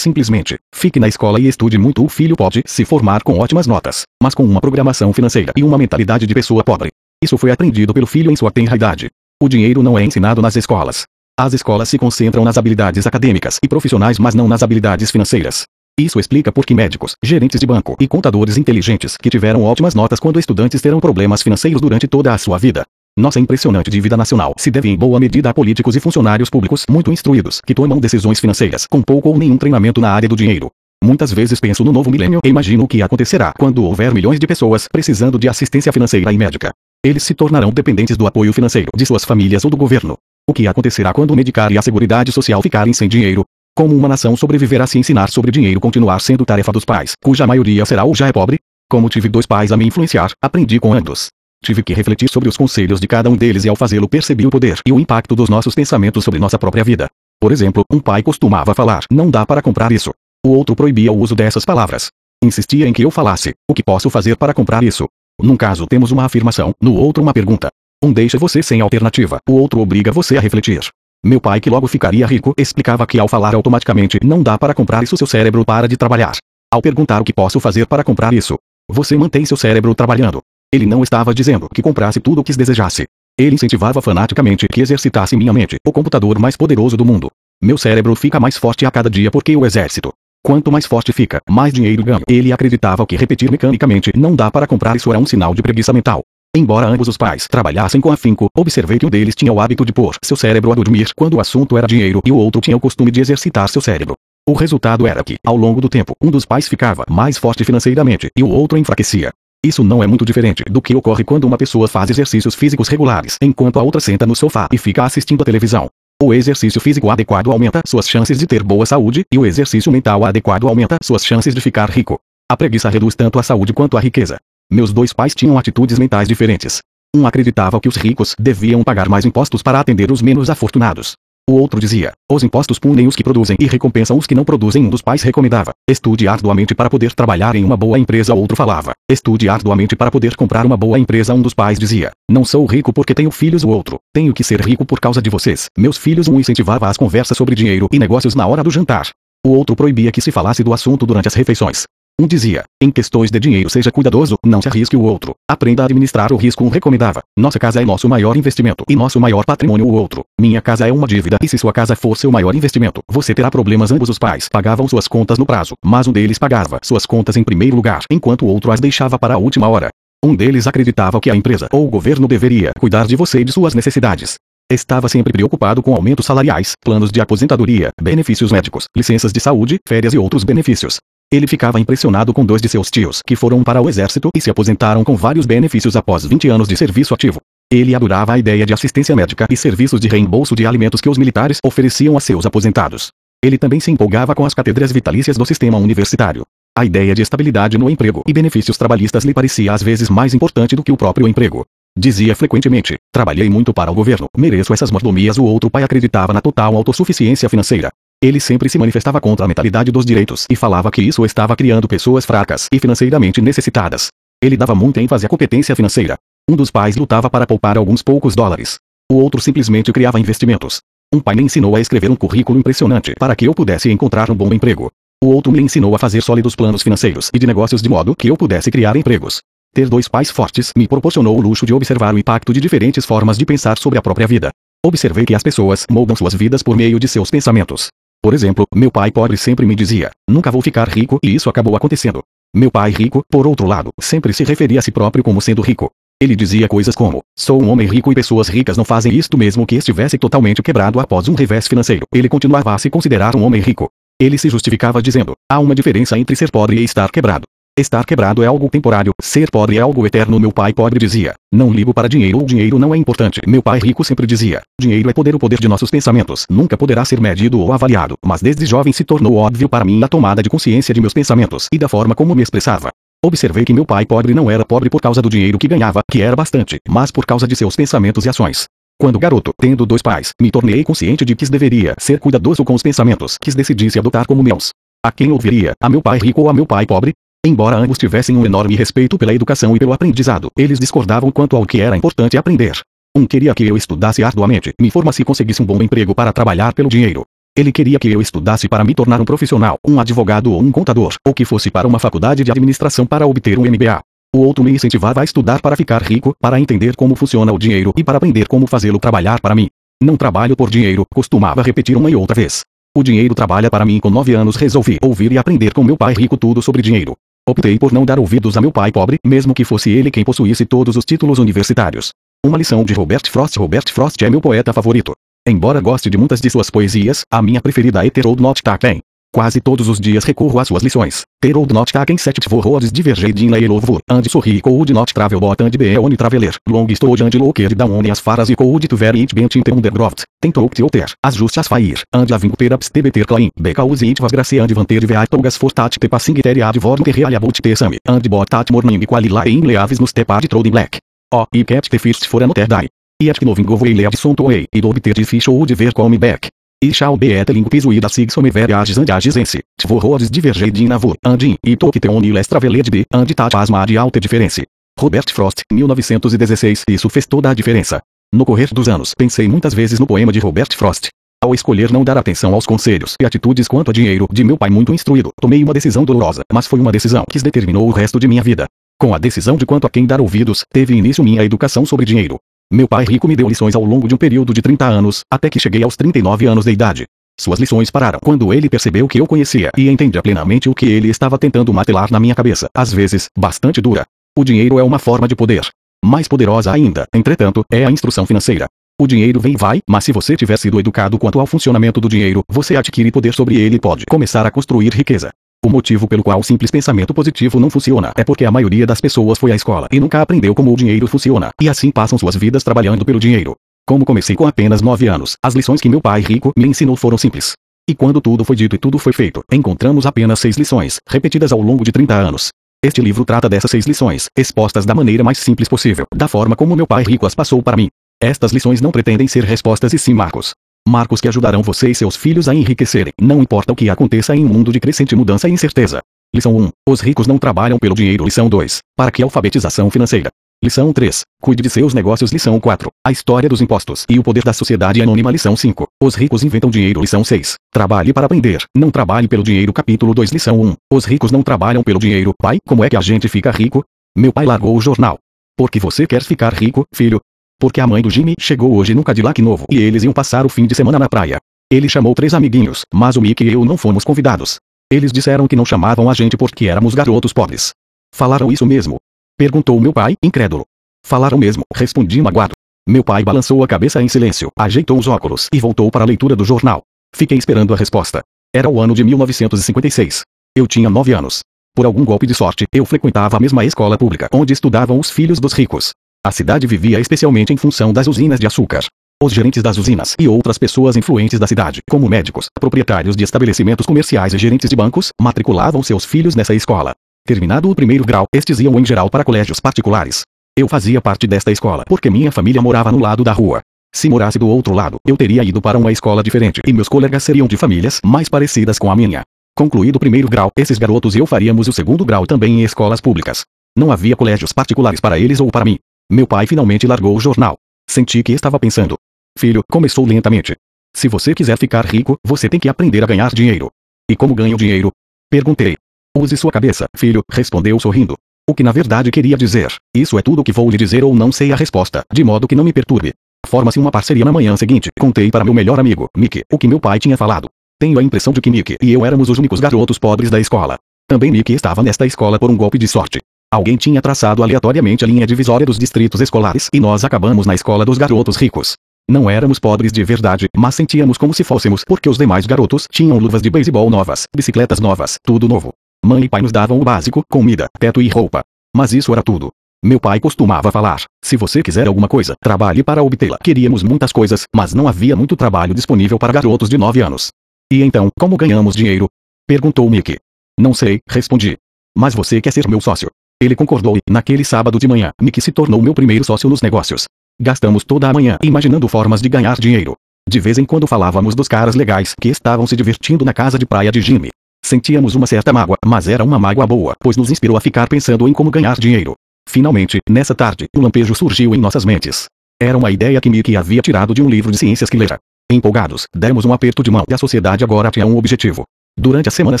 simplesmente: 0.00 0.58
fique 0.74 0.98
na 0.98 1.06
escola 1.06 1.38
e 1.38 1.46
estude 1.46 1.78
muito. 1.78 2.04
O 2.04 2.08
filho 2.08 2.34
pode 2.34 2.64
se 2.66 2.84
formar 2.84 3.22
com 3.22 3.38
ótimas 3.38 3.68
notas, 3.68 4.02
mas 4.20 4.34
com 4.34 4.42
uma 4.42 4.60
programação 4.60 5.12
financeira 5.12 5.52
e 5.56 5.62
uma 5.62 5.78
mentalidade 5.78 6.26
de 6.26 6.34
pessoa 6.34 6.64
pobre. 6.64 6.90
Isso 7.22 7.38
foi 7.38 7.52
aprendido 7.52 7.94
pelo 7.94 8.08
filho 8.08 8.32
em 8.32 8.34
sua 8.34 8.50
tenra 8.50 8.74
idade. 8.74 9.08
O 9.40 9.48
dinheiro 9.48 9.84
não 9.84 9.96
é 9.96 10.04
ensinado 10.04 10.42
nas 10.42 10.56
escolas. 10.56 11.04
As 11.38 11.52
escolas 11.52 11.88
se 11.88 11.96
concentram 11.96 12.44
nas 12.44 12.58
habilidades 12.58 13.06
acadêmicas 13.06 13.58
e 13.62 13.68
profissionais, 13.68 14.18
mas 14.18 14.34
não 14.34 14.48
nas 14.48 14.64
habilidades 14.64 15.12
financeiras. 15.12 15.64
Isso 15.98 16.18
explica 16.18 16.50
por 16.50 16.66
que 16.66 16.74
médicos, 16.74 17.14
gerentes 17.22 17.60
de 17.60 17.66
banco 17.66 17.96
e 18.00 18.08
contadores 18.08 18.58
inteligentes 18.58 19.16
que 19.16 19.30
tiveram 19.30 19.62
ótimas 19.62 19.94
notas 19.94 20.18
quando 20.18 20.40
estudantes 20.40 20.82
terão 20.82 20.98
problemas 20.98 21.40
financeiros 21.40 21.80
durante 21.80 22.08
toda 22.08 22.34
a 22.34 22.38
sua 22.38 22.58
vida. 22.58 22.84
Nossa 23.16 23.38
impressionante 23.38 23.90
dívida 23.90 24.16
nacional 24.16 24.54
se 24.58 24.72
deve 24.72 24.88
em 24.88 24.96
boa 24.96 25.20
medida 25.20 25.50
a 25.50 25.54
políticos 25.54 25.94
e 25.94 26.00
funcionários 26.00 26.50
públicos 26.50 26.84
muito 26.90 27.12
instruídos 27.12 27.60
que 27.64 27.72
tomam 27.72 28.00
decisões 28.00 28.40
financeiras 28.40 28.88
com 28.90 29.00
pouco 29.00 29.28
ou 29.28 29.38
nenhum 29.38 29.56
treinamento 29.56 30.00
na 30.00 30.10
área 30.10 30.28
do 30.28 30.34
dinheiro. 30.34 30.68
Muitas 31.00 31.32
vezes 31.32 31.60
penso 31.60 31.84
no 31.84 31.92
novo 31.92 32.10
milênio 32.10 32.40
e 32.44 32.48
imagino 32.48 32.82
o 32.82 32.88
que 32.88 33.00
acontecerá 33.00 33.52
quando 33.56 33.84
houver 33.84 34.12
milhões 34.12 34.40
de 34.40 34.48
pessoas 34.48 34.88
precisando 34.90 35.38
de 35.38 35.48
assistência 35.48 35.92
financeira 35.92 36.32
e 36.32 36.36
médica. 36.36 36.72
Eles 37.06 37.22
se 37.22 37.34
tornarão 37.34 37.70
dependentes 37.70 38.16
do 38.16 38.26
apoio 38.26 38.52
financeiro 38.52 38.90
de 38.96 39.06
suas 39.06 39.24
famílias 39.24 39.64
ou 39.64 39.70
do 39.70 39.76
governo. 39.76 40.16
O 40.48 40.52
que 40.52 40.66
acontecerá 40.66 41.12
quando 41.12 41.30
o 41.30 41.36
Medicare 41.36 41.74
e 41.74 41.78
a 41.78 41.82
Seguridade 41.82 42.32
Social 42.32 42.60
ficarem 42.60 42.92
sem 42.92 43.08
dinheiro? 43.08 43.44
Como 43.76 43.92
uma 43.96 44.06
nação 44.06 44.36
sobreviverá 44.36 44.86
se 44.86 45.00
ensinar 45.00 45.30
sobre 45.30 45.50
dinheiro 45.50 45.80
continuar 45.80 46.20
sendo 46.20 46.46
tarefa 46.46 46.70
dos 46.70 46.84
pais, 46.84 47.14
cuja 47.20 47.44
maioria 47.44 47.84
será 47.84 48.04
ou 48.04 48.14
já 48.14 48.28
é 48.28 48.32
pobre? 48.32 48.60
Como 48.88 49.08
tive 49.08 49.28
dois 49.28 49.46
pais 49.46 49.72
a 49.72 49.76
me 49.76 49.84
influenciar, 49.84 50.30
aprendi 50.40 50.78
com 50.78 50.94
ambos. 50.94 51.26
Tive 51.64 51.82
que 51.82 51.92
refletir 51.92 52.30
sobre 52.30 52.48
os 52.48 52.56
conselhos 52.56 53.00
de 53.00 53.08
cada 53.08 53.28
um 53.28 53.36
deles 53.36 53.64
e 53.64 53.68
ao 53.68 53.74
fazê-lo 53.74 54.08
percebi 54.08 54.46
o 54.46 54.50
poder 54.50 54.78
e 54.86 54.92
o 54.92 55.00
impacto 55.00 55.34
dos 55.34 55.48
nossos 55.48 55.74
pensamentos 55.74 56.22
sobre 56.22 56.38
nossa 56.38 56.56
própria 56.56 56.84
vida. 56.84 57.08
Por 57.40 57.50
exemplo, 57.50 57.82
um 57.90 57.98
pai 57.98 58.22
costumava 58.22 58.74
falar: 58.76 59.02
não 59.10 59.28
dá 59.28 59.44
para 59.44 59.60
comprar 59.60 59.90
isso. 59.90 60.12
O 60.46 60.50
outro 60.50 60.76
proibia 60.76 61.10
o 61.10 61.18
uso 61.18 61.34
dessas 61.34 61.64
palavras. 61.64 62.10
Insistia 62.44 62.86
em 62.86 62.92
que 62.92 63.04
eu 63.04 63.10
falasse: 63.10 63.54
o 63.68 63.74
que 63.74 63.82
posso 63.82 64.08
fazer 64.08 64.36
para 64.36 64.54
comprar 64.54 64.84
isso? 64.84 65.08
Num 65.42 65.56
caso 65.56 65.84
temos 65.88 66.12
uma 66.12 66.24
afirmação, 66.24 66.72
no 66.80 66.94
outro 66.94 67.24
uma 67.24 67.34
pergunta. 67.34 67.70
Um 68.00 68.12
deixa 68.12 68.38
você 68.38 68.62
sem 68.62 68.80
alternativa, 68.80 69.38
o 69.48 69.54
outro 69.54 69.80
obriga 69.80 70.12
você 70.12 70.36
a 70.36 70.40
refletir. 70.40 70.88
Meu 71.24 71.40
pai 71.40 71.58
que 71.58 71.70
logo 71.70 71.86
ficaria 71.86 72.26
rico 72.26 72.52
explicava 72.58 73.06
que 73.06 73.18
ao 73.18 73.26
falar 73.26 73.54
automaticamente 73.54 74.18
não 74.22 74.42
dá 74.42 74.58
para 74.58 74.74
comprar 74.74 75.02
isso 75.02 75.16
seu 75.16 75.26
cérebro 75.26 75.64
para 75.64 75.88
de 75.88 75.96
trabalhar. 75.96 76.36
Ao 76.70 76.82
perguntar 76.82 77.22
o 77.22 77.24
que 77.24 77.32
posso 77.32 77.58
fazer 77.58 77.86
para 77.86 78.04
comprar 78.04 78.34
isso, 78.34 78.58
você 78.90 79.16
mantém 79.16 79.46
seu 79.46 79.56
cérebro 79.56 79.94
trabalhando. 79.94 80.42
Ele 80.70 80.84
não 80.84 81.02
estava 81.02 81.32
dizendo 81.32 81.66
que 81.72 81.80
comprasse 81.80 82.20
tudo 82.20 82.42
o 82.42 82.44
que 82.44 82.52
desejasse. 82.54 83.06
Ele 83.38 83.54
incentivava 83.54 84.02
fanaticamente 84.02 84.68
que 84.68 84.82
exercitasse 84.82 85.34
minha 85.34 85.52
mente, 85.52 85.76
o 85.86 85.92
computador 85.92 86.38
mais 86.38 86.58
poderoso 86.58 86.94
do 86.94 87.06
mundo. 87.06 87.30
Meu 87.62 87.78
cérebro 87.78 88.14
fica 88.14 88.38
mais 88.38 88.58
forte 88.58 88.84
a 88.84 88.90
cada 88.90 89.08
dia 89.08 89.30
porque 89.30 89.56
o 89.56 89.64
exército, 89.64 90.12
Quanto 90.46 90.70
mais 90.70 90.84
forte 90.84 91.10
fica, 91.10 91.40
mais 91.48 91.72
dinheiro 91.72 92.04
ganha. 92.04 92.20
Ele 92.28 92.52
acreditava 92.52 93.06
que 93.06 93.16
repetir 93.16 93.50
mecanicamente 93.50 94.12
não 94.14 94.36
dá 94.36 94.50
para 94.50 94.66
comprar 94.66 94.94
isso 94.94 95.08
era 95.10 95.18
um 95.18 95.24
sinal 95.24 95.54
de 95.54 95.62
preguiça 95.62 95.90
mental. 95.90 96.22
Embora 96.56 96.86
ambos 96.86 97.08
os 97.08 97.16
pais 97.16 97.48
trabalhassem 97.50 98.00
com 98.00 98.12
afinco, 98.12 98.48
observei 98.56 98.96
que 98.96 99.04
um 99.04 99.10
deles 99.10 99.34
tinha 99.34 99.52
o 99.52 99.58
hábito 99.58 99.84
de 99.84 99.92
pôr 99.92 100.14
seu 100.22 100.36
cérebro 100.36 100.70
a 100.70 100.74
dormir 100.76 101.08
quando 101.16 101.34
o 101.34 101.40
assunto 101.40 101.76
era 101.76 101.88
dinheiro 101.88 102.22
e 102.24 102.30
o 102.30 102.36
outro 102.36 102.60
tinha 102.60 102.76
o 102.76 102.80
costume 102.80 103.10
de 103.10 103.20
exercitar 103.20 103.68
seu 103.68 103.82
cérebro. 103.82 104.14
O 104.48 104.52
resultado 104.52 105.04
era 105.04 105.24
que, 105.24 105.36
ao 105.44 105.56
longo 105.56 105.80
do 105.80 105.88
tempo, 105.88 106.14
um 106.22 106.30
dos 106.30 106.44
pais 106.44 106.68
ficava 106.68 107.04
mais 107.10 107.36
forte 107.36 107.64
financeiramente 107.64 108.28
e 108.38 108.44
o 108.44 108.48
outro 108.48 108.78
enfraquecia. 108.78 109.32
Isso 109.64 109.82
não 109.82 110.00
é 110.00 110.06
muito 110.06 110.24
diferente 110.24 110.62
do 110.70 110.80
que 110.80 110.94
ocorre 110.94 111.24
quando 111.24 111.42
uma 111.42 111.58
pessoa 111.58 111.88
faz 111.88 112.08
exercícios 112.10 112.54
físicos 112.54 112.86
regulares, 112.86 113.36
enquanto 113.42 113.80
a 113.80 113.82
outra 113.82 114.00
senta 114.00 114.24
no 114.24 114.36
sofá 114.36 114.68
e 114.70 114.78
fica 114.78 115.02
assistindo 115.02 115.42
a 115.42 115.44
televisão. 115.44 115.88
O 116.22 116.32
exercício 116.32 116.80
físico 116.80 117.10
adequado 117.10 117.50
aumenta 117.50 117.80
suas 117.84 118.08
chances 118.08 118.38
de 118.38 118.46
ter 118.46 118.62
boa 118.62 118.86
saúde 118.86 119.24
e 119.32 119.36
o 119.36 119.44
exercício 119.44 119.90
mental 119.90 120.24
adequado 120.24 120.68
aumenta 120.68 120.98
suas 121.02 121.26
chances 121.26 121.52
de 121.52 121.60
ficar 121.60 121.90
rico. 121.90 122.20
A 122.48 122.56
preguiça 122.56 122.88
reduz 122.88 123.16
tanto 123.16 123.40
a 123.40 123.42
saúde 123.42 123.72
quanto 123.72 123.96
a 123.96 124.00
riqueza. 124.00 124.36
Meus 124.70 124.92
dois 124.92 125.12
pais 125.12 125.34
tinham 125.34 125.58
atitudes 125.58 125.98
mentais 125.98 126.26
diferentes. 126.26 126.78
Um 127.14 127.26
acreditava 127.26 127.80
que 127.80 127.88
os 127.88 127.96
ricos 127.96 128.34
deviam 128.38 128.82
pagar 128.82 129.08
mais 129.08 129.24
impostos 129.24 129.62
para 129.62 129.78
atender 129.78 130.10
os 130.10 130.20
menos 130.20 130.50
afortunados. 130.50 131.14
O 131.48 131.52
outro 131.52 131.78
dizia: 131.78 132.12
os 132.30 132.42
impostos 132.42 132.78
punem 132.78 133.06
os 133.06 133.14
que 133.14 133.22
produzem 133.22 133.56
e 133.60 133.66
recompensam 133.66 134.16
os 134.16 134.26
que 134.26 134.34
não 134.34 134.44
produzem. 134.44 134.82
Um 134.82 134.88
dos 134.88 135.02
pais 135.02 135.22
recomendava: 135.22 135.72
estude 135.88 136.26
arduamente 136.26 136.74
para 136.74 136.88
poder 136.88 137.12
trabalhar 137.12 137.54
em 137.54 137.62
uma 137.62 137.76
boa 137.76 137.98
empresa. 137.98 138.34
Outro 138.34 138.56
falava: 138.56 138.92
estude 139.10 139.48
arduamente 139.48 139.94
para 139.94 140.10
poder 140.10 140.34
comprar 140.36 140.64
uma 140.64 140.76
boa 140.76 140.98
empresa. 140.98 141.34
Um 141.34 141.42
dos 141.42 141.52
pais 141.52 141.78
dizia: 141.78 142.12
não 142.30 142.46
sou 142.46 142.64
rico 142.64 142.94
porque 142.94 143.14
tenho 143.14 143.30
filhos. 143.30 143.62
O 143.62 143.68
outro: 143.68 143.98
tenho 144.12 144.32
que 144.32 144.42
ser 144.42 144.60
rico 144.62 144.86
por 144.86 144.98
causa 144.98 145.20
de 145.20 145.28
vocês. 145.28 145.66
Meus 145.76 145.98
filhos. 145.98 146.28
Um 146.28 146.40
incentivava 146.40 146.88
as 146.88 146.96
conversas 146.96 147.36
sobre 147.36 147.54
dinheiro 147.54 147.88
e 147.92 147.98
negócios 147.98 148.34
na 148.34 148.46
hora 148.46 148.64
do 148.64 148.70
jantar. 148.70 149.10
O 149.46 149.50
outro 149.50 149.76
proibia 149.76 150.10
que 150.10 150.22
se 150.22 150.32
falasse 150.32 150.64
do 150.64 150.72
assunto 150.72 151.04
durante 151.04 151.28
as 151.28 151.34
refeições. 151.34 151.84
Um 152.20 152.28
dizia, 152.28 152.62
em 152.80 152.92
questões 152.92 153.28
de 153.28 153.40
dinheiro 153.40 153.68
seja 153.68 153.90
cuidadoso, 153.90 154.36
não 154.46 154.62
se 154.62 154.68
arrisque 154.68 154.96
o 154.96 155.02
outro. 155.02 155.34
Aprenda 155.50 155.82
a 155.82 155.86
administrar 155.86 156.32
o 156.32 156.36
risco. 156.36 156.62
Um 156.62 156.68
recomendava, 156.68 157.24
nossa 157.36 157.58
casa 157.58 157.82
é 157.82 157.84
nosso 157.84 158.08
maior 158.08 158.36
investimento 158.36 158.84
e 158.88 158.94
nosso 158.94 159.18
maior 159.18 159.44
patrimônio. 159.44 159.84
O 159.84 159.92
outro, 159.92 160.22
minha 160.40 160.62
casa 160.62 160.86
é 160.86 160.92
uma 160.92 161.08
dívida 161.08 161.38
e 161.42 161.48
se 161.48 161.58
sua 161.58 161.72
casa 161.72 161.96
for 161.96 162.16
seu 162.16 162.30
maior 162.30 162.54
investimento, 162.54 163.00
você 163.08 163.34
terá 163.34 163.50
problemas. 163.50 163.90
Ambos 163.90 164.08
os 164.08 164.18
pais 164.18 164.48
pagavam 164.48 164.86
suas 164.86 165.08
contas 165.08 165.38
no 165.38 165.44
prazo, 165.44 165.74
mas 165.84 166.06
um 166.06 166.12
deles 166.12 166.38
pagava 166.38 166.78
suas 166.84 167.04
contas 167.04 167.36
em 167.36 167.42
primeiro 167.42 167.74
lugar, 167.74 168.02
enquanto 168.08 168.46
o 168.46 168.48
outro 168.48 168.70
as 168.70 168.78
deixava 168.78 169.18
para 169.18 169.34
a 169.34 169.38
última 169.38 169.66
hora. 169.66 169.88
Um 170.24 170.36
deles 170.36 170.68
acreditava 170.68 171.20
que 171.20 171.32
a 171.32 171.34
empresa 171.34 171.66
ou 171.72 171.84
o 171.84 171.90
governo 171.90 172.28
deveria 172.28 172.70
cuidar 172.78 173.08
de 173.08 173.16
você 173.16 173.40
e 173.40 173.44
de 173.44 173.50
suas 173.50 173.74
necessidades. 173.74 174.36
Estava 174.70 175.08
sempre 175.08 175.32
preocupado 175.32 175.82
com 175.82 175.96
aumentos 175.96 176.26
salariais, 176.26 176.74
planos 176.82 177.10
de 177.10 177.20
aposentadoria, 177.20 177.90
benefícios 178.00 178.52
médicos, 178.52 178.84
licenças 178.96 179.32
de 179.32 179.40
saúde, 179.40 179.78
férias 179.86 180.14
e 180.14 180.18
outros 180.18 180.44
benefícios. 180.44 180.98
Ele 181.34 181.48
ficava 181.48 181.80
impressionado 181.80 182.32
com 182.32 182.46
dois 182.46 182.62
de 182.62 182.68
seus 182.68 182.88
tios 182.88 183.20
que 183.20 183.34
foram 183.34 183.64
para 183.64 183.82
o 183.82 183.88
exército 183.88 184.28
e 184.36 184.40
se 184.40 184.50
aposentaram 184.50 185.02
com 185.02 185.16
vários 185.16 185.46
benefícios 185.46 185.96
após 185.96 186.24
20 186.24 186.48
anos 186.48 186.68
de 186.68 186.76
serviço 186.76 187.12
ativo. 187.12 187.40
Ele 187.72 187.92
adorava 187.92 188.34
a 188.34 188.38
ideia 188.38 188.64
de 188.64 188.72
assistência 188.72 189.16
médica 189.16 189.44
e 189.50 189.56
serviços 189.56 189.98
de 189.98 190.06
reembolso 190.06 190.54
de 190.54 190.64
alimentos 190.64 191.00
que 191.00 191.08
os 191.08 191.18
militares 191.18 191.58
ofereciam 191.64 192.16
a 192.16 192.20
seus 192.20 192.46
aposentados. 192.46 193.10
Ele 193.42 193.58
também 193.58 193.80
se 193.80 193.90
empolgava 193.90 194.32
com 194.32 194.46
as 194.46 194.54
cátedras 194.54 194.92
vitalícias 194.92 195.36
do 195.36 195.44
sistema 195.44 195.76
universitário. 195.76 196.44
A 196.78 196.84
ideia 196.84 197.16
de 197.16 197.22
estabilidade 197.22 197.76
no 197.76 197.90
emprego 197.90 198.22
e 198.28 198.32
benefícios 198.32 198.78
trabalhistas 198.78 199.24
lhe 199.24 199.34
parecia 199.34 199.72
às 199.72 199.82
vezes 199.82 200.08
mais 200.08 200.34
importante 200.34 200.76
do 200.76 200.84
que 200.84 200.92
o 200.92 200.96
próprio 200.96 201.26
emprego. 201.26 201.64
Dizia 201.98 202.36
frequentemente: 202.36 202.96
Trabalhei 203.12 203.50
muito 203.50 203.74
para 203.74 203.90
o 203.90 203.94
governo, 203.94 204.28
mereço 204.36 204.72
essas 204.72 204.92
mordomias. 204.92 205.36
O 205.36 205.44
outro 205.44 205.68
pai 205.68 205.82
acreditava 205.82 206.32
na 206.32 206.40
total 206.40 206.76
autossuficiência 206.76 207.48
financeira. 207.48 207.90
Ele 208.24 208.40
sempre 208.40 208.70
se 208.70 208.78
manifestava 208.78 209.20
contra 209.20 209.44
a 209.44 209.48
mentalidade 209.48 209.92
dos 209.92 210.06
direitos 210.06 210.46
e 210.48 210.56
falava 210.56 210.90
que 210.90 211.02
isso 211.02 211.26
estava 211.26 211.54
criando 211.54 211.86
pessoas 211.86 212.24
fracas 212.24 212.68
e 212.72 212.78
financeiramente 212.78 213.42
necessitadas. 213.42 214.08
Ele 214.42 214.56
dava 214.56 214.74
muita 214.74 215.02
ênfase 215.02 215.26
à 215.26 215.28
competência 215.28 215.76
financeira. 215.76 216.16
Um 216.48 216.56
dos 216.56 216.70
pais 216.70 216.96
lutava 216.96 217.28
para 217.28 217.46
poupar 217.46 217.76
alguns 217.76 218.00
poucos 218.00 218.34
dólares. 218.34 218.78
O 219.12 219.16
outro 219.16 219.42
simplesmente 219.42 219.92
criava 219.92 220.18
investimentos. 220.18 220.80
Um 221.12 221.20
pai 221.20 221.34
me 221.34 221.42
ensinou 221.42 221.76
a 221.76 221.82
escrever 221.82 222.10
um 222.10 222.16
currículo 222.16 222.58
impressionante 222.58 223.12
para 223.18 223.36
que 223.36 223.46
eu 223.46 223.52
pudesse 223.52 223.90
encontrar 223.90 224.30
um 224.30 224.34
bom 224.34 224.50
emprego. 224.54 224.90
O 225.22 225.26
outro 225.26 225.52
me 225.52 225.60
ensinou 225.60 225.94
a 225.94 225.98
fazer 225.98 226.22
sólidos 226.22 226.56
planos 226.56 226.80
financeiros 226.82 227.30
e 227.34 227.38
de 227.38 227.46
negócios 227.46 227.82
de 227.82 227.90
modo 227.90 228.16
que 228.16 228.28
eu 228.28 228.38
pudesse 228.38 228.70
criar 228.70 228.96
empregos. 228.96 229.42
Ter 229.74 229.86
dois 229.86 230.08
pais 230.08 230.30
fortes 230.30 230.72
me 230.74 230.88
proporcionou 230.88 231.36
o 231.36 231.42
luxo 231.42 231.66
de 231.66 231.74
observar 231.74 232.14
o 232.14 232.18
impacto 232.18 232.54
de 232.54 232.60
diferentes 232.62 233.04
formas 233.04 233.36
de 233.36 233.44
pensar 233.44 233.76
sobre 233.76 233.98
a 233.98 234.02
própria 234.02 234.26
vida. 234.26 234.48
Observei 234.82 235.26
que 235.26 235.34
as 235.34 235.42
pessoas 235.42 235.84
moldam 235.90 236.16
suas 236.16 236.32
vidas 236.32 236.62
por 236.62 236.74
meio 236.74 236.98
de 236.98 237.06
seus 237.06 237.30
pensamentos. 237.30 237.90
Por 238.24 238.32
exemplo, 238.32 238.66
meu 238.74 238.90
pai 238.90 239.10
pobre 239.10 239.36
sempre 239.36 239.66
me 239.66 239.74
dizia: 239.74 240.10
nunca 240.26 240.50
vou 240.50 240.62
ficar 240.62 240.88
rico, 240.88 241.18
e 241.22 241.34
isso 241.34 241.50
acabou 241.50 241.76
acontecendo. 241.76 242.22
Meu 242.56 242.70
pai 242.70 242.90
rico, 242.90 243.22
por 243.30 243.46
outro 243.46 243.66
lado, 243.66 243.90
sempre 244.00 244.32
se 244.32 244.42
referia 244.42 244.78
a 244.78 244.82
si 244.82 244.90
próprio 244.90 245.22
como 245.22 245.42
sendo 245.42 245.60
rico. 245.60 245.90
Ele 246.18 246.34
dizia 246.34 246.66
coisas 246.66 246.94
como: 246.94 247.20
Sou 247.38 247.62
um 247.62 247.68
homem 247.68 247.86
rico 247.86 248.10
e 248.10 248.14
pessoas 248.14 248.48
ricas 248.48 248.78
não 248.78 248.84
fazem 248.84 249.12
isto 249.12 249.36
mesmo 249.36 249.66
que 249.66 249.74
estivesse 249.74 250.16
totalmente 250.16 250.62
quebrado 250.62 250.98
após 251.00 251.28
um 251.28 251.34
revés 251.34 251.68
financeiro. 251.68 252.06
Ele 252.14 252.30
continuava 252.30 252.74
a 252.74 252.78
se 252.78 252.88
considerar 252.88 253.36
um 253.36 253.42
homem 253.42 253.60
rico. 253.60 253.90
Ele 254.18 254.38
se 254.38 254.48
justificava 254.48 255.02
dizendo: 255.02 255.34
Há 255.46 255.58
uma 255.58 255.74
diferença 255.74 256.18
entre 256.18 256.34
ser 256.34 256.50
pobre 256.50 256.78
e 256.78 256.84
estar 256.84 257.10
quebrado. 257.10 257.44
Estar 257.76 258.06
quebrado 258.06 258.40
é 258.40 258.46
algo 258.46 258.70
temporário, 258.70 259.12
ser 259.20 259.50
pobre 259.50 259.78
é 259.78 259.80
algo 259.80 260.06
eterno. 260.06 260.38
Meu 260.38 260.52
pai 260.52 260.72
pobre 260.72 260.96
dizia: 260.96 261.34
Não 261.52 261.72
ligo 261.72 261.92
para 261.92 262.08
dinheiro 262.08 262.38
ou 262.38 262.46
dinheiro 262.46 262.78
não 262.78 262.94
é 262.94 262.96
importante. 262.96 263.40
Meu 263.48 263.60
pai 263.60 263.80
rico 263.80 264.04
sempre 264.04 264.28
dizia: 264.28 264.62
Dinheiro 264.80 265.10
é 265.10 265.12
poder, 265.12 265.34
o 265.34 265.40
poder 265.40 265.58
de 265.58 265.66
nossos 265.66 265.90
pensamentos 265.90 266.46
nunca 266.48 266.76
poderá 266.76 267.04
ser 267.04 267.20
medido 267.20 267.58
ou 267.58 267.72
avaliado. 267.72 268.14
Mas 268.24 268.40
desde 268.40 268.64
jovem 268.64 268.92
se 268.92 269.02
tornou 269.02 269.34
óbvio 269.34 269.68
para 269.68 269.84
mim 269.84 270.00
a 270.04 270.06
tomada 270.06 270.40
de 270.40 270.48
consciência 270.48 270.94
de 270.94 271.00
meus 271.00 271.12
pensamentos 271.12 271.66
e 271.72 271.76
da 271.76 271.88
forma 271.88 272.14
como 272.14 272.32
me 272.32 272.44
expressava. 272.44 272.90
Observei 273.24 273.64
que 273.64 273.72
meu 273.72 273.84
pai 273.84 274.06
pobre 274.06 274.34
não 274.34 274.48
era 274.48 274.64
pobre 274.64 274.88
por 274.88 275.00
causa 275.00 275.20
do 275.20 275.28
dinheiro 275.28 275.58
que 275.58 275.66
ganhava, 275.66 276.00
que 276.08 276.22
era 276.22 276.36
bastante, 276.36 276.78
mas 276.88 277.10
por 277.10 277.26
causa 277.26 277.48
de 277.48 277.56
seus 277.56 277.74
pensamentos 277.74 278.24
e 278.24 278.28
ações. 278.28 278.66
Quando 279.00 279.18
garoto, 279.18 279.50
tendo 279.58 279.84
dois 279.84 280.00
pais, 280.00 280.30
me 280.40 280.52
tornei 280.52 280.84
consciente 280.84 281.24
de 281.24 281.34
que 281.34 281.44
deveria 281.46 281.96
ser 281.98 282.20
cuidadoso 282.20 282.64
com 282.64 282.74
os 282.74 282.82
pensamentos 282.84 283.36
que 283.36 283.50
decidisse 283.50 283.98
adotar 283.98 284.28
como 284.28 284.44
meus. 284.44 284.70
A 285.04 285.10
quem 285.10 285.32
ouviria, 285.32 285.72
a 285.82 285.88
meu 285.88 286.00
pai 286.00 286.20
rico 286.20 286.40
ou 286.40 286.48
a 286.48 286.52
meu 286.54 286.64
pai 286.64 286.86
pobre? 286.86 287.12
Embora 287.46 287.76
ambos 287.76 287.98
tivessem 287.98 288.34
um 288.34 288.46
enorme 288.46 288.74
respeito 288.74 289.18
pela 289.18 289.34
educação 289.34 289.76
e 289.76 289.78
pelo 289.78 289.92
aprendizado, 289.92 290.50
eles 290.56 290.80
discordavam 290.80 291.30
quanto 291.30 291.54
ao 291.56 291.66
que 291.66 291.78
era 291.78 291.94
importante 291.94 292.38
aprender. 292.38 292.80
Um 293.14 293.26
queria 293.26 293.54
que 293.54 293.66
eu 293.66 293.76
estudasse 293.76 294.24
arduamente, 294.24 294.72
me 294.80 294.90
formasse 294.90 295.20
e 295.20 295.26
conseguisse 295.26 295.62
um 295.62 295.66
bom 295.66 295.82
emprego 295.82 296.14
para 296.14 296.32
trabalhar 296.32 296.72
pelo 296.72 296.88
dinheiro. 296.88 297.22
Ele 297.54 297.70
queria 297.70 297.98
que 297.98 298.08
eu 298.08 298.22
estudasse 298.22 298.66
para 298.66 298.82
me 298.82 298.94
tornar 298.94 299.20
um 299.20 299.26
profissional, 299.26 299.76
um 299.86 300.00
advogado 300.00 300.50
ou 300.52 300.62
um 300.62 300.72
contador, 300.72 301.16
ou 301.22 301.34
que 301.34 301.44
fosse 301.44 301.70
para 301.70 301.86
uma 301.86 301.98
faculdade 301.98 302.42
de 302.42 302.50
administração 302.50 303.04
para 303.04 303.26
obter 303.26 303.58
um 303.58 303.64
MBA. 303.64 304.00
O 304.34 304.38
outro 304.38 304.64
me 304.64 304.72
incentivava 304.72 305.20
a 305.20 305.24
estudar 305.24 305.60
para 305.60 305.76
ficar 305.76 306.02
rico, 306.02 306.34
para 306.40 306.58
entender 306.58 306.96
como 306.96 307.14
funciona 307.14 307.52
o 307.52 307.58
dinheiro 307.58 307.92
e 307.94 308.02
para 308.02 308.16
aprender 308.16 308.48
como 308.48 308.66
fazê-lo 308.66 308.98
trabalhar 308.98 309.38
para 309.38 309.54
mim. 309.54 309.68
Não 310.02 310.16
trabalho 310.16 310.56
por 310.56 310.70
dinheiro, 310.70 311.04
costumava 311.14 311.62
repetir 311.62 311.94
uma 311.94 312.10
e 312.10 312.16
outra 312.16 312.34
vez. 312.34 312.62
O 312.96 313.02
dinheiro 313.02 313.34
trabalha 313.34 313.70
para 313.70 313.84
mim 313.84 314.00
com 314.00 314.08
nove 314.08 314.32
anos 314.34 314.56
resolvi 314.56 314.98
ouvir 315.02 315.30
e 315.30 315.36
aprender 315.36 315.74
com 315.74 315.84
meu 315.84 315.96
pai 315.96 316.14
rico 316.14 316.38
tudo 316.38 316.62
sobre 316.62 316.80
dinheiro. 316.80 317.14
Optei 317.46 317.78
por 317.78 317.92
não 317.92 318.06
dar 318.06 318.18
ouvidos 318.18 318.56
a 318.56 318.60
meu 318.60 318.72
pai 318.72 318.90
pobre, 318.90 319.18
mesmo 319.22 319.52
que 319.52 319.66
fosse 319.66 319.90
ele 319.90 320.10
quem 320.10 320.24
possuísse 320.24 320.64
todos 320.64 320.96
os 320.96 321.04
títulos 321.04 321.38
universitários. 321.38 322.10
Uma 322.44 322.56
lição 322.56 322.82
de 322.82 322.94
Robert 322.94 323.30
Frost 323.30 323.58
Robert 323.58 323.84
Frost 323.92 324.22
é 324.24 324.30
meu 324.30 324.40
poeta 324.40 324.72
favorito. 324.72 325.12
Embora 325.46 325.78
goste 325.78 326.08
de 326.08 326.16
muitas 326.16 326.40
de 326.40 326.48
suas 326.48 326.70
poesias, 326.70 327.20
a 327.30 327.42
minha 327.42 327.60
preferida 327.60 328.06
é 328.06 328.08
Ter 328.08 328.26
Old 328.26 328.40
Not 328.40 328.62
Taken. 328.62 329.02
Quase 329.34 329.60
todos 329.60 329.88
os 329.88 329.98
dias 329.98 330.22
recorro 330.22 330.60
às 330.60 330.68
suas 330.68 330.84
lições. 330.84 331.24
Ter 331.40 331.56
Old 331.56 331.74
Not 331.74 331.92
Taken 331.92 332.16
Set 332.16 332.48
Vorrodes 332.48 332.92
Diverged 332.92 333.44
in 333.44 333.50
Layelovur, 333.50 333.98
and 334.08 334.22
Sorri 334.28 334.60
Cold 334.60 334.92
Not 334.92 335.12
Travel 335.12 335.40
Bot 335.40 335.60
and 335.60 335.70
Be 335.70 335.98
Only 335.98 336.16
Traveler, 336.16 336.52
Long 336.68 336.88
Stood 336.94 337.20
and 337.20 337.36
Loker 337.36 337.74
Down 337.74 338.08
as 338.08 338.20
Faras 338.20 338.48
e 338.48 338.54
Cold 338.54 338.86
to 338.86 338.96
Very 338.96 339.22
It 339.22 339.34
Bent 339.34 339.56
in 339.56 339.64
Underground, 339.72 340.22
Tentou 340.40 340.68
Te 340.68 340.84
Ter, 340.88 341.06
As 341.20 341.34
Justas 341.34 341.66
Fire, 341.66 342.00
and 342.14 342.32
Aving 342.32 342.52
Peraps 342.56 342.88
Tebeter 342.90 343.26
Claim, 343.26 343.50
Because 343.60 344.06
It 344.06 344.22
Was 344.22 344.30
Grace 344.30 344.60
and 344.60 344.72
Vanter 344.72 345.04
Veat 345.04 345.28
Togas 345.28 345.58
Fortat 345.58 345.98
Te 345.98 346.08
Passing 346.08 346.40
Ter 346.40 346.62
Ad 346.62 346.78
Vorn 346.78 347.02
Terreal 347.02 347.34
About 347.34 347.60
Te 347.60 347.74
Sami, 347.74 347.98
and 348.06 348.28
Botat 348.28 348.70
Morning 348.70 349.04
Qualila 349.04 349.48
in 349.48 349.66
Leaves 349.66 349.98
nos 349.98 350.12
Te 350.12 350.24
Pad 350.24 350.46
Trod 350.46 350.70
Black. 350.70 350.98
O, 351.32 351.44
e 351.52 351.64
Cat 351.64 351.88
Te 351.88 351.98
First 351.98 352.28
For 352.28 352.44
Anoter 352.44 352.68
Die. 352.68 352.88
E 353.20 353.30
at 353.30 353.42
noving 353.42 353.64
go 353.64 353.78
ele 353.84 354.08
de 354.08 354.16
son 354.16 354.34
toei, 354.34 354.66
e 354.72 354.80
do 354.80 354.88
obter 354.90 355.14
de 355.14 355.24
fish 355.24 355.48
ou 355.48 355.66
de 355.66 355.74
ver 355.74 355.92
come 355.92 356.18
back. 356.18 356.53
E 356.84 356.92
shall 356.92 357.16
be 357.16 357.32
et 357.32 357.50
ling 357.50 357.64
piso 357.64 357.90
ida 357.94 358.10
sig 358.10 358.30
somever 358.30 358.70
agis 358.74 358.98
and 358.98 359.08
agisense. 359.10 359.58
Tvorrodes 359.78 360.30
diverged 360.30 360.78
in 360.78 360.88
navur, 360.88 361.16
andin, 361.24 361.56
e 361.64 361.76
to 361.76 361.90
que 361.90 361.98
te 361.98 362.08
oni 362.08 362.30
les 362.30 362.46
traveled 362.46 362.90
de, 362.90 363.06
and 363.10 363.24
tat 363.34 363.56
asma 363.56 363.86
de 363.86 363.96
alta 363.96 364.20
diferença. 364.20 364.62
Robert 365.00 365.32
Frost, 365.32 365.62
1916 365.72 366.84
Isso 366.86 367.08
fez 367.08 367.26
toda 367.26 367.48
a 367.48 367.54
diferença. 367.54 368.02
No 368.30 368.44
correr 368.44 368.68
dos 368.70 368.86
anos, 368.86 369.14
pensei 369.16 369.48
muitas 369.48 369.72
vezes 369.72 369.98
no 369.98 370.06
poema 370.06 370.30
de 370.30 370.40
Robert 370.40 370.76
Frost. 370.76 371.08
Ao 371.42 371.54
escolher 371.54 371.90
não 371.90 372.04
dar 372.04 372.18
atenção 372.18 372.52
aos 372.52 372.66
conselhos 372.66 373.14
e 373.18 373.24
atitudes 373.24 373.66
quanto 373.66 373.90
a 373.90 373.94
dinheiro 373.94 374.28
de 374.30 374.44
meu 374.44 374.58
pai 374.58 374.68
muito 374.68 374.92
instruído, 374.92 375.30
tomei 375.40 375.64
uma 375.64 375.72
decisão 375.72 376.04
dolorosa, 376.04 376.42
mas 376.52 376.66
foi 376.66 376.80
uma 376.80 376.92
decisão 376.92 377.24
que 377.30 377.38
determinou 377.38 377.88
o 377.88 377.92
resto 377.92 378.20
de 378.20 378.28
minha 378.28 378.42
vida. 378.42 378.66
Com 379.00 379.14
a 379.14 379.18
decisão 379.18 379.56
de 379.56 379.64
quanto 379.64 379.86
a 379.86 379.90
quem 379.90 380.04
dar 380.04 380.20
ouvidos, 380.20 380.64
teve 380.70 380.94
início 380.94 381.24
minha 381.24 381.42
educação 381.42 381.86
sobre 381.86 382.04
dinheiro. 382.04 382.38
Meu 382.74 382.88
pai 382.88 383.04
rico 383.04 383.28
me 383.28 383.36
deu 383.36 383.48
lições 383.48 383.76
ao 383.76 383.84
longo 383.84 384.08
de 384.08 384.16
um 384.16 384.18
período 384.18 384.52
de 384.52 384.60
30 384.60 384.84
anos, 384.84 385.20
até 385.32 385.48
que 385.48 385.60
cheguei 385.60 385.84
aos 385.84 385.96
39 385.96 386.46
anos 386.46 386.64
de 386.64 386.72
idade. 386.72 387.04
Suas 387.38 387.60
lições 387.60 387.88
pararam 387.88 388.18
quando 388.20 388.52
ele 388.52 388.68
percebeu 388.68 389.06
que 389.06 389.20
eu 389.20 389.28
conhecia 389.28 389.70
e 389.78 389.88
entendia 389.88 390.20
plenamente 390.20 390.68
o 390.68 390.74
que 390.74 390.86
ele 390.86 391.08
estava 391.08 391.38
tentando 391.38 391.72
matelar 391.72 392.10
na 392.10 392.18
minha 392.18 392.34
cabeça, 392.34 392.68
às 392.74 392.92
vezes, 392.92 393.28
bastante 393.38 393.80
dura. 393.80 394.04
O 394.36 394.42
dinheiro 394.42 394.76
é 394.76 394.82
uma 394.82 394.98
forma 394.98 395.28
de 395.28 395.36
poder. 395.36 395.64
Mais 396.04 396.26
poderosa 396.26 396.72
ainda, 396.72 397.06
entretanto, 397.14 397.64
é 397.70 397.86
a 397.86 397.92
instrução 397.92 398.26
financeira. 398.26 398.66
O 399.00 399.06
dinheiro 399.06 399.38
vem 399.38 399.52
e 399.52 399.56
vai, 399.56 399.80
mas 399.88 400.02
se 400.02 400.10
você 400.10 400.34
tiver 400.36 400.58
sido 400.58 400.80
educado 400.80 401.16
quanto 401.16 401.38
ao 401.38 401.46
funcionamento 401.46 402.00
do 402.00 402.08
dinheiro, 402.08 402.42
você 402.48 402.74
adquire 402.74 403.12
poder 403.12 403.34
sobre 403.34 403.54
ele 403.54 403.76
e 403.76 403.80
pode 403.80 404.04
começar 404.04 404.44
a 404.44 404.50
construir 404.50 404.92
riqueza. 404.92 405.30
O 405.64 405.70
motivo 405.70 406.06
pelo 406.06 406.22
qual 406.22 406.38
o 406.38 406.44
simples 406.44 406.70
pensamento 406.70 407.14
positivo 407.14 407.58
não 407.58 407.70
funciona 407.70 408.12
é 408.14 408.22
porque 408.22 408.44
a 408.44 408.50
maioria 408.50 408.86
das 408.86 409.00
pessoas 409.00 409.38
foi 409.38 409.50
à 409.50 409.56
escola 409.56 409.88
e 409.90 409.98
nunca 409.98 410.20
aprendeu 410.20 410.54
como 410.54 410.70
o 410.70 410.76
dinheiro 410.76 411.06
funciona, 411.06 411.52
e 411.58 411.70
assim 411.70 411.90
passam 411.90 412.18
suas 412.18 412.36
vidas 412.36 412.62
trabalhando 412.62 413.02
pelo 413.02 413.18
dinheiro. 413.18 413.56
Como 413.86 414.04
comecei 414.04 414.36
com 414.36 414.46
apenas 414.46 414.82
9 414.82 415.08
anos, 415.08 415.38
as 415.42 415.54
lições 415.54 415.80
que 415.80 415.88
meu 415.88 416.02
pai 416.02 416.20
rico 416.20 416.52
me 416.54 416.66
ensinou 416.66 416.96
foram 416.96 417.16
simples. 417.16 417.54
E 417.88 417.94
quando 417.94 418.20
tudo 418.20 418.44
foi 418.44 418.56
dito 418.56 418.76
e 418.76 418.78
tudo 418.78 418.98
foi 418.98 419.14
feito, 419.14 419.42
encontramos 419.50 420.04
apenas 420.04 420.38
seis 420.38 420.58
lições, 420.58 420.98
repetidas 421.08 421.50
ao 421.50 421.62
longo 421.62 421.82
de 421.82 421.92
30 421.92 422.12
anos. 422.12 422.48
Este 422.84 423.00
livro 423.00 423.24
trata 423.24 423.48
dessas 423.48 423.70
seis 423.70 423.86
lições, 423.86 424.26
expostas 424.36 424.84
da 424.84 424.94
maneira 424.94 425.24
mais 425.24 425.38
simples 425.38 425.66
possível, 425.66 426.04
da 426.14 426.28
forma 426.28 426.54
como 426.54 426.76
meu 426.76 426.86
pai 426.86 427.04
rico 427.04 427.24
as 427.24 427.34
passou 427.34 427.62
para 427.62 427.78
mim. 427.78 427.88
Estas 428.22 428.52
lições 428.52 428.82
não 428.82 428.92
pretendem 428.92 429.26
ser 429.26 429.44
respostas 429.44 429.94
e 429.94 429.98
sim 429.98 430.12
marcos. 430.12 430.52
Marcos 430.86 431.20
que 431.20 431.28
ajudarão 431.28 431.62
você 431.62 431.90
e 431.90 431.94
seus 431.94 432.14
filhos 432.14 432.46
a 432.46 432.54
enriquecerem, 432.54 433.12
não 433.20 433.42
importa 433.42 433.72
o 433.72 433.76
que 433.76 433.88
aconteça 433.88 434.36
em 434.36 434.44
um 434.44 434.48
mundo 434.48 434.70
de 434.70 434.78
crescente 434.78 435.16
mudança 435.16 435.48
e 435.48 435.52
incerteza. 435.52 436.00
Lição 436.34 436.54
1. 436.56 436.70
Os 436.88 437.00
ricos 437.00 437.26
não 437.26 437.38
trabalham 437.38 437.78
pelo 437.78 437.94
dinheiro. 437.94 438.24
Lição 438.24 438.48
2. 438.48 438.80
Para 438.96 439.10
que 439.10 439.22
alfabetização 439.22 439.90
financeira? 439.90 440.30
Lição 440.62 440.92
3. 440.92 441.22
Cuide 441.40 441.62
de 441.62 441.70
seus 441.70 441.94
negócios. 441.94 442.32
Lição 442.32 442.60
4. 442.60 442.90
A 443.06 443.10
história 443.10 443.48
dos 443.48 443.62
impostos 443.62 444.04
e 444.10 444.18
o 444.18 444.22
poder 444.22 444.44
da 444.44 444.52
sociedade 444.52 445.00
anônima. 445.00 445.30
Lição 445.30 445.56
5. 445.56 445.86
Os 446.02 446.14
ricos 446.14 446.42
inventam 446.42 446.70
dinheiro. 446.70 447.00
Lição 447.00 447.24
6. 447.24 447.54
Trabalhe 447.72 448.12
para 448.12 448.26
aprender, 448.26 448.64
não 448.76 448.90
trabalhe 448.90 449.26
pelo 449.26 449.42
dinheiro. 449.42 449.72
Capítulo 449.72 450.12
2. 450.12 450.32
Lição 450.32 450.60
1. 450.60 450.74
Os 450.92 451.04
ricos 451.04 451.32
não 451.32 451.42
trabalham 451.42 451.82
pelo 451.82 451.98
dinheiro. 451.98 452.34
Pai, 452.36 452.58
como 452.66 452.84
é 452.84 452.90
que 452.90 452.96
a 452.96 453.00
gente 453.00 453.26
fica 453.28 453.50
rico? 453.50 453.84
Meu 454.16 454.32
pai 454.32 454.44
largou 454.44 454.76
o 454.76 454.80
jornal. 454.80 455.18
Porque 455.56 455.78
você 455.78 456.06
quer 456.06 456.22
ficar 456.22 456.52
rico, 456.52 456.84
filho? 456.92 457.20
Porque 457.58 457.80
a 457.80 457.86
mãe 457.86 458.02
do 458.02 458.10
Jimmy 458.10 458.34
chegou 458.38 458.74
hoje 458.74 458.94
num 458.94 459.02
Cadillac 459.02 459.40
novo 459.40 459.66
e 459.70 459.78
eles 459.78 460.02
iam 460.02 460.12
passar 460.12 460.44
o 460.44 460.48
fim 460.48 460.66
de 460.66 460.74
semana 460.74 460.98
na 460.98 461.08
praia. 461.08 461.38
Ele 461.70 461.88
chamou 461.88 462.14
três 462.14 462.34
amiguinhos, 462.34 462.84
mas 462.92 463.16
o 463.16 463.20
Mickey 463.20 463.48
e 463.48 463.52
eu 463.52 463.64
não 463.64 463.76
fomos 463.76 464.04
convidados. 464.04 464.58
Eles 464.90 465.10
disseram 465.12 465.48
que 465.48 465.56
não 465.56 465.64
chamavam 465.64 466.10
a 466.10 466.14
gente 466.14 466.36
porque 466.36 466.66
éramos 466.66 466.94
garotos 466.94 467.32
pobres. 467.32 467.72
Falaram 468.14 468.52
isso 468.52 468.66
mesmo? 468.66 468.98
Perguntou 469.36 469.80
meu 469.80 469.92
pai, 469.92 470.14
incrédulo. 470.22 470.64
Falaram 471.04 471.36
mesmo, 471.36 471.64
respondi 471.74 472.22
magoado. 472.22 472.52
Meu 472.86 473.02
pai 473.02 473.24
balançou 473.24 473.64
a 473.64 473.66
cabeça 473.66 474.02
em 474.02 474.08
silêncio, 474.08 474.50
ajeitou 474.56 474.98
os 474.98 475.08
óculos 475.08 475.48
e 475.52 475.58
voltou 475.58 475.90
para 475.90 476.04
a 476.04 476.06
leitura 476.06 476.36
do 476.36 476.44
jornal. 476.44 476.82
Fiquei 477.14 477.38
esperando 477.38 477.72
a 477.72 477.76
resposta. 477.76 478.22
Era 478.54 478.68
o 478.68 478.80
ano 478.80 478.94
de 478.94 479.02
1956. 479.02 480.22
Eu 480.56 480.66
tinha 480.66 480.88
nove 480.88 481.12
anos. 481.12 481.40
Por 481.74 481.86
algum 481.86 482.04
golpe 482.04 482.26
de 482.26 482.34
sorte, 482.34 482.66
eu 482.72 482.84
frequentava 482.84 483.36
a 483.36 483.40
mesma 483.40 483.64
escola 483.64 483.98
pública 483.98 484.28
onde 484.32 484.52
estudavam 484.52 485.00
os 485.00 485.10
filhos 485.10 485.40
dos 485.40 485.52
ricos. 485.52 485.92
A 486.26 486.32
cidade 486.32 486.66
vivia 486.66 486.98
especialmente 486.98 487.52
em 487.52 487.56
função 487.58 487.92
das 487.92 488.06
usinas 488.06 488.40
de 488.40 488.46
açúcar. 488.46 488.80
Os 489.22 489.30
gerentes 489.30 489.62
das 489.62 489.76
usinas 489.76 490.14
e 490.18 490.26
outras 490.26 490.56
pessoas 490.56 490.96
influentes 490.96 491.38
da 491.38 491.46
cidade, 491.46 491.80
como 491.90 492.08
médicos, 492.08 492.46
proprietários 492.58 493.14
de 493.14 493.22
estabelecimentos 493.22 493.84
comerciais 493.84 494.32
e 494.32 494.38
gerentes 494.38 494.70
de 494.70 494.74
bancos, 494.74 495.10
matriculavam 495.20 495.82
seus 495.82 496.02
filhos 496.02 496.34
nessa 496.34 496.54
escola. 496.54 496.92
Terminado 497.26 497.70
o 497.70 497.74
primeiro 497.74 498.06
grau, 498.06 498.24
estes 498.34 498.58
iam 498.58 498.80
em 498.80 498.86
geral 498.86 499.10
para 499.10 499.22
colégios 499.22 499.60
particulares. 499.60 500.22
Eu 500.58 500.66
fazia 500.66 500.98
parte 500.98 501.26
desta 501.26 501.52
escola 501.52 501.84
porque 501.86 502.08
minha 502.08 502.32
família 502.32 502.62
morava 502.62 502.90
no 502.90 503.00
lado 503.00 503.22
da 503.22 503.32
rua. 503.32 503.60
Se 503.94 504.08
morasse 504.08 504.38
do 504.38 504.48
outro 504.48 504.72
lado, 504.72 504.96
eu 505.06 505.18
teria 505.18 505.44
ido 505.44 505.60
para 505.60 505.76
uma 505.76 505.92
escola 505.92 506.22
diferente 506.22 506.62
e 506.66 506.72
meus 506.72 506.88
colegas 506.88 507.22
seriam 507.22 507.46
de 507.46 507.58
famílias 507.58 508.00
mais 508.02 508.30
parecidas 508.30 508.78
com 508.78 508.90
a 508.90 508.96
minha. 508.96 509.24
Concluído 509.54 509.96
o 509.96 510.00
primeiro 510.00 510.30
grau, 510.30 510.50
esses 510.56 510.78
garotos 510.78 511.14
e 511.14 511.18
eu 511.18 511.26
faríamos 511.26 511.68
o 511.68 511.72
segundo 511.72 512.02
grau 512.02 512.26
também 512.26 512.60
em 512.60 512.64
escolas 512.64 513.02
públicas. 513.02 513.44
Não 513.76 513.92
havia 513.92 514.16
colégios 514.16 514.54
particulares 514.54 515.00
para 515.00 515.18
eles 515.18 515.38
ou 515.38 515.50
para 515.50 515.66
mim. 515.66 515.78
Meu 516.10 516.26
pai 516.26 516.46
finalmente 516.46 516.86
largou 516.86 517.16
o 517.16 517.20
jornal. 517.20 517.56
Senti 517.88 518.22
que 518.22 518.32
estava 518.32 518.58
pensando. 518.58 518.96
Filho, 519.38 519.62
começou 519.70 520.06
lentamente. 520.06 520.54
Se 520.94 521.08
você 521.08 521.34
quiser 521.34 521.58
ficar 521.58 521.84
rico, 521.84 522.18
você 522.24 522.48
tem 522.48 522.60
que 522.60 522.68
aprender 522.68 523.02
a 523.02 523.06
ganhar 523.06 523.34
dinheiro. 523.34 523.70
E 524.10 524.14
como 524.14 524.34
ganho 524.34 524.56
dinheiro? 524.56 524.92
Perguntei. 525.30 525.76
Use 526.16 526.36
sua 526.36 526.52
cabeça, 526.52 526.86
filho, 526.96 527.22
respondeu 527.30 527.78
sorrindo. 527.80 528.16
O 528.48 528.54
que 528.54 528.62
na 528.62 528.70
verdade 528.70 529.10
queria 529.10 529.36
dizer. 529.36 529.74
Isso 529.96 530.18
é 530.18 530.22
tudo 530.22 530.42
o 530.42 530.44
que 530.44 530.52
vou 530.52 530.70
lhe 530.70 530.76
dizer 530.76 531.02
ou 531.02 531.14
não 531.14 531.32
sei 531.32 531.52
a 531.52 531.56
resposta, 531.56 532.04
de 532.12 532.22
modo 532.22 532.46
que 532.46 532.54
não 532.54 532.62
me 532.62 532.72
perturbe. 532.72 533.14
Forma-se 533.46 533.78
uma 533.78 533.90
parceria 533.90 534.24
na 534.24 534.32
manhã 534.32 534.56
seguinte. 534.56 534.90
Contei 534.98 535.30
para 535.30 535.44
meu 535.44 535.54
melhor 535.54 535.80
amigo, 535.80 536.08
Mickey, 536.16 536.44
o 536.52 536.58
que 536.58 536.68
meu 536.68 536.78
pai 536.78 536.98
tinha 536.98 537.16
falado. 537.16 537.48
Tenho 537.78 537.98
a 537.98 538.02
impressão 538.02 538.32
de 538.32 538.40
que 538.40 538.50
Mickey 538.50 538.76
e 538.80 538.92
eu 538.92 539.04
éramos 539.04 539.28
os 539.30 539.38
únicos 539.38 539.58
garotos 539.58 539.98
pobres 539.98 540.30
da 540.30 540.38
escola. 540.38 540.78
Também 541.08 541.30
Mickey 541.30 541.54
estava 541.54 541.82
nesta 541.82 542.06
escola 542.06 542.38
por 542.38 542.50
um 542.50 542.56
golpe 542.56 542.78
de 542.78 542.86
sorte. 542.86 543.20
Alguém 543.54 543.76
tinha 543.76 544.02
traçado 544.02 544.42
aleatoriamente 544.42 545.04
a 545.04 545.06
linha 545.06 545.24
divisória 545.24 545.64
dos 545.64 545.78
distritos 545.78 546.20
escolares 546.20 546.68
e 546.72 546.80
nós 546.80 547.04
acabamos 547.04 547.46
na 547.46 547.54
escola 547.54 547.84
dos 547.84 547.96
garotos 547.96 548.34
ricos. 548.34 548.74
Não 549.08 549.30
éramos 549.30 549.60
pobres 549.60 549.92
de 549.92 550.02
verdade, 550.02 550.48
mas 550.56 550.74
sentíamos 550.74 551.16
como 551.16 551.32
se 551.32 551.44
fôssemos 551.44 551.84
porque 551.86 552.08
os 552.08 552.18
demais 552.18 552.46
garotos 552.46 552.88
tinham 552.90 553.16
luvas 553.16 553.40
de 553.40 553.48
beisebol 553.50 553.88
novas, 553.88 554.24
bicicletas 554.34 554.80
novas, 554.80 555.18
tudo 555.22 555.46
novo. 555.46 555.72
Mãe 556.04 556.24
e 556.24 556.28
pai 556.28 556.42
nos 556.42 556.50
davam 556.50 556.80
o 556.80 556.84
básico, 556.84 557.22
comida, 557.30 557.68
teto 557.78 558.02
e 558.02 558.08
roupa. 558.08 558.42
Mas 558.76 558.92
isso 558.92 559.12
era 559.12 559.22
tudo. 559.22 559.52
Meu 559.84 560.00
pai 560.00 560.18
costumava 560.18 560.72
falar: 560.72 561.04
se 561.22 561.36
você 561.36 561.62
quiser 561.62 561.86
alguma 561.86 562.08
coisa, 562.08 562.34
trabalhe 562.42 562.82
para 562.82 563.04
obtê-la. 563.04 563.38
Queríamos 563.40 563.84
muitas 563.84 564.10
coisas, 564.10 564.46
mas 564.52 564.74
não 564.74 564.88
havia 564.88 565.14
muito 565.14 565.36
trabalho 565.36 565.72
disponível 565.72 566.18
para 566.18 566.32
garotos 566.32 566.68
de 566.68 566.76
9 566.76 567.02
anos. 567.02 567.28
E 567.72 567.84
então, 567.84 568.08
como 568.18 568.36
ganhamos 568.36 568.74
dinheiro? 568.74 569.08
Perguntou 569.46 569.88
Mickey. 569.88 570.18
Não 570.58 570.74
sei, 570.74 570.98
respondi. 571.08 571.56
Mas 571.96 572.16
você 572.16 572.40
quer 572.40 572.52
ser 572.52 572.66
meu 572.66 572.80
sócio? 572.80 573.08
Ele 573.40 573.54
concordou 573.54 573.96
e, 573.96 574.00
naquele 574.08 574.44
sábado 574.44 574.78
de 574.78 574.88
manhã, 574.88 575.12
Mickey 575.20 575.40
se 575.40 575.52
tornou 575.52 575.82
meu 575.82 575.94
primeiro 575.94 576.24
sócio 576.24 576.48
nos 576.48 576.62
negócios. 576.62 577.04
Gastamos 577.40 577.84
toda 577.84 578.08
a 578.08 578.12
manhã 578.12 578.38
imaginando 578.42 578.88
formas 578.88 579.20
de 579.20 579.28
ganhar 579.28 579.58
dinheiro. 579.58 579.94
De 580.28 580.40
vez 580.40 580.56
em 580.56 580.64
quando 580.64 580.86
falávamos 580.86 581.34
dos 581.34 581.48
caras 581.48 581.74
legais 581.74 582.14
que 582.18 582.28
estavam 582.28 582.66
se 582.66 582.76
divertindo 582.76 583.24
na 583.24 583.32
casa 583.32 583.58
de 583.58 583.66
praia 583.66 583.92
de 583.92 584.00
Jimmy. 584.00 584.30
Sentíamos 584.64 585.14
uma 585.14 585.26
certa 585.26 585.52
mágoa, 585.52 585.76
mas 585.84 586.08
era 586.08 586.24
uma 586.24 586.38
mágoa 586.38 586.66
boa, 586.66 586.94
pois 586.98 587.16
nos 587.16 587.30
inspirou 587.30 587.56
a 587.56 587.60
ficar 587.60 587.86
pensando 587.88 588.26
em 588.26 588.32
como 588.32 588.50
ganhar 588.50 588.78
dinheiro. 588.78 589.14
Finalmente, 589.46 589.98
nessa 590.08 590.34
tarde, 590.34 590.66
um 590.74 590.80
lampejo 590.80 591.14
surgiu 591.14 591.54
em 591.54 591.58
nossas 591.58 591.84
mentes. 591.84 592.26
Era 592.58 592.78
uma 592.78 592.90
ideia 592.90 593.20
que 593.20 593.28
Mickey 593.28 593.56
havia 593.56 593.82
tirado 593.82 594.14
de 594.14 594.22
um 594.22 594.28
livro 594.28 594.50
de 594.50 594.56
ciências 594.56 594.88
que 594.88 594.96
lera. 594.96 595.18
Empolgados, 595.52 596.06
demos 596.16 596.46
um 596.46 596.52
aperto 596.52 596.82
de 596.82 596.90
mão 596.90 597.04
e 597.06 597.12
a 597.12 597.18
sociedade 597.18 597.62
agora 597.62 597.90
tinha 597.90 598.06
um 598.06 598.16
objetivo. 598.16 598.64
Durante 598.96 599.28
as 599.28 599.34
semanas 599.34 599.60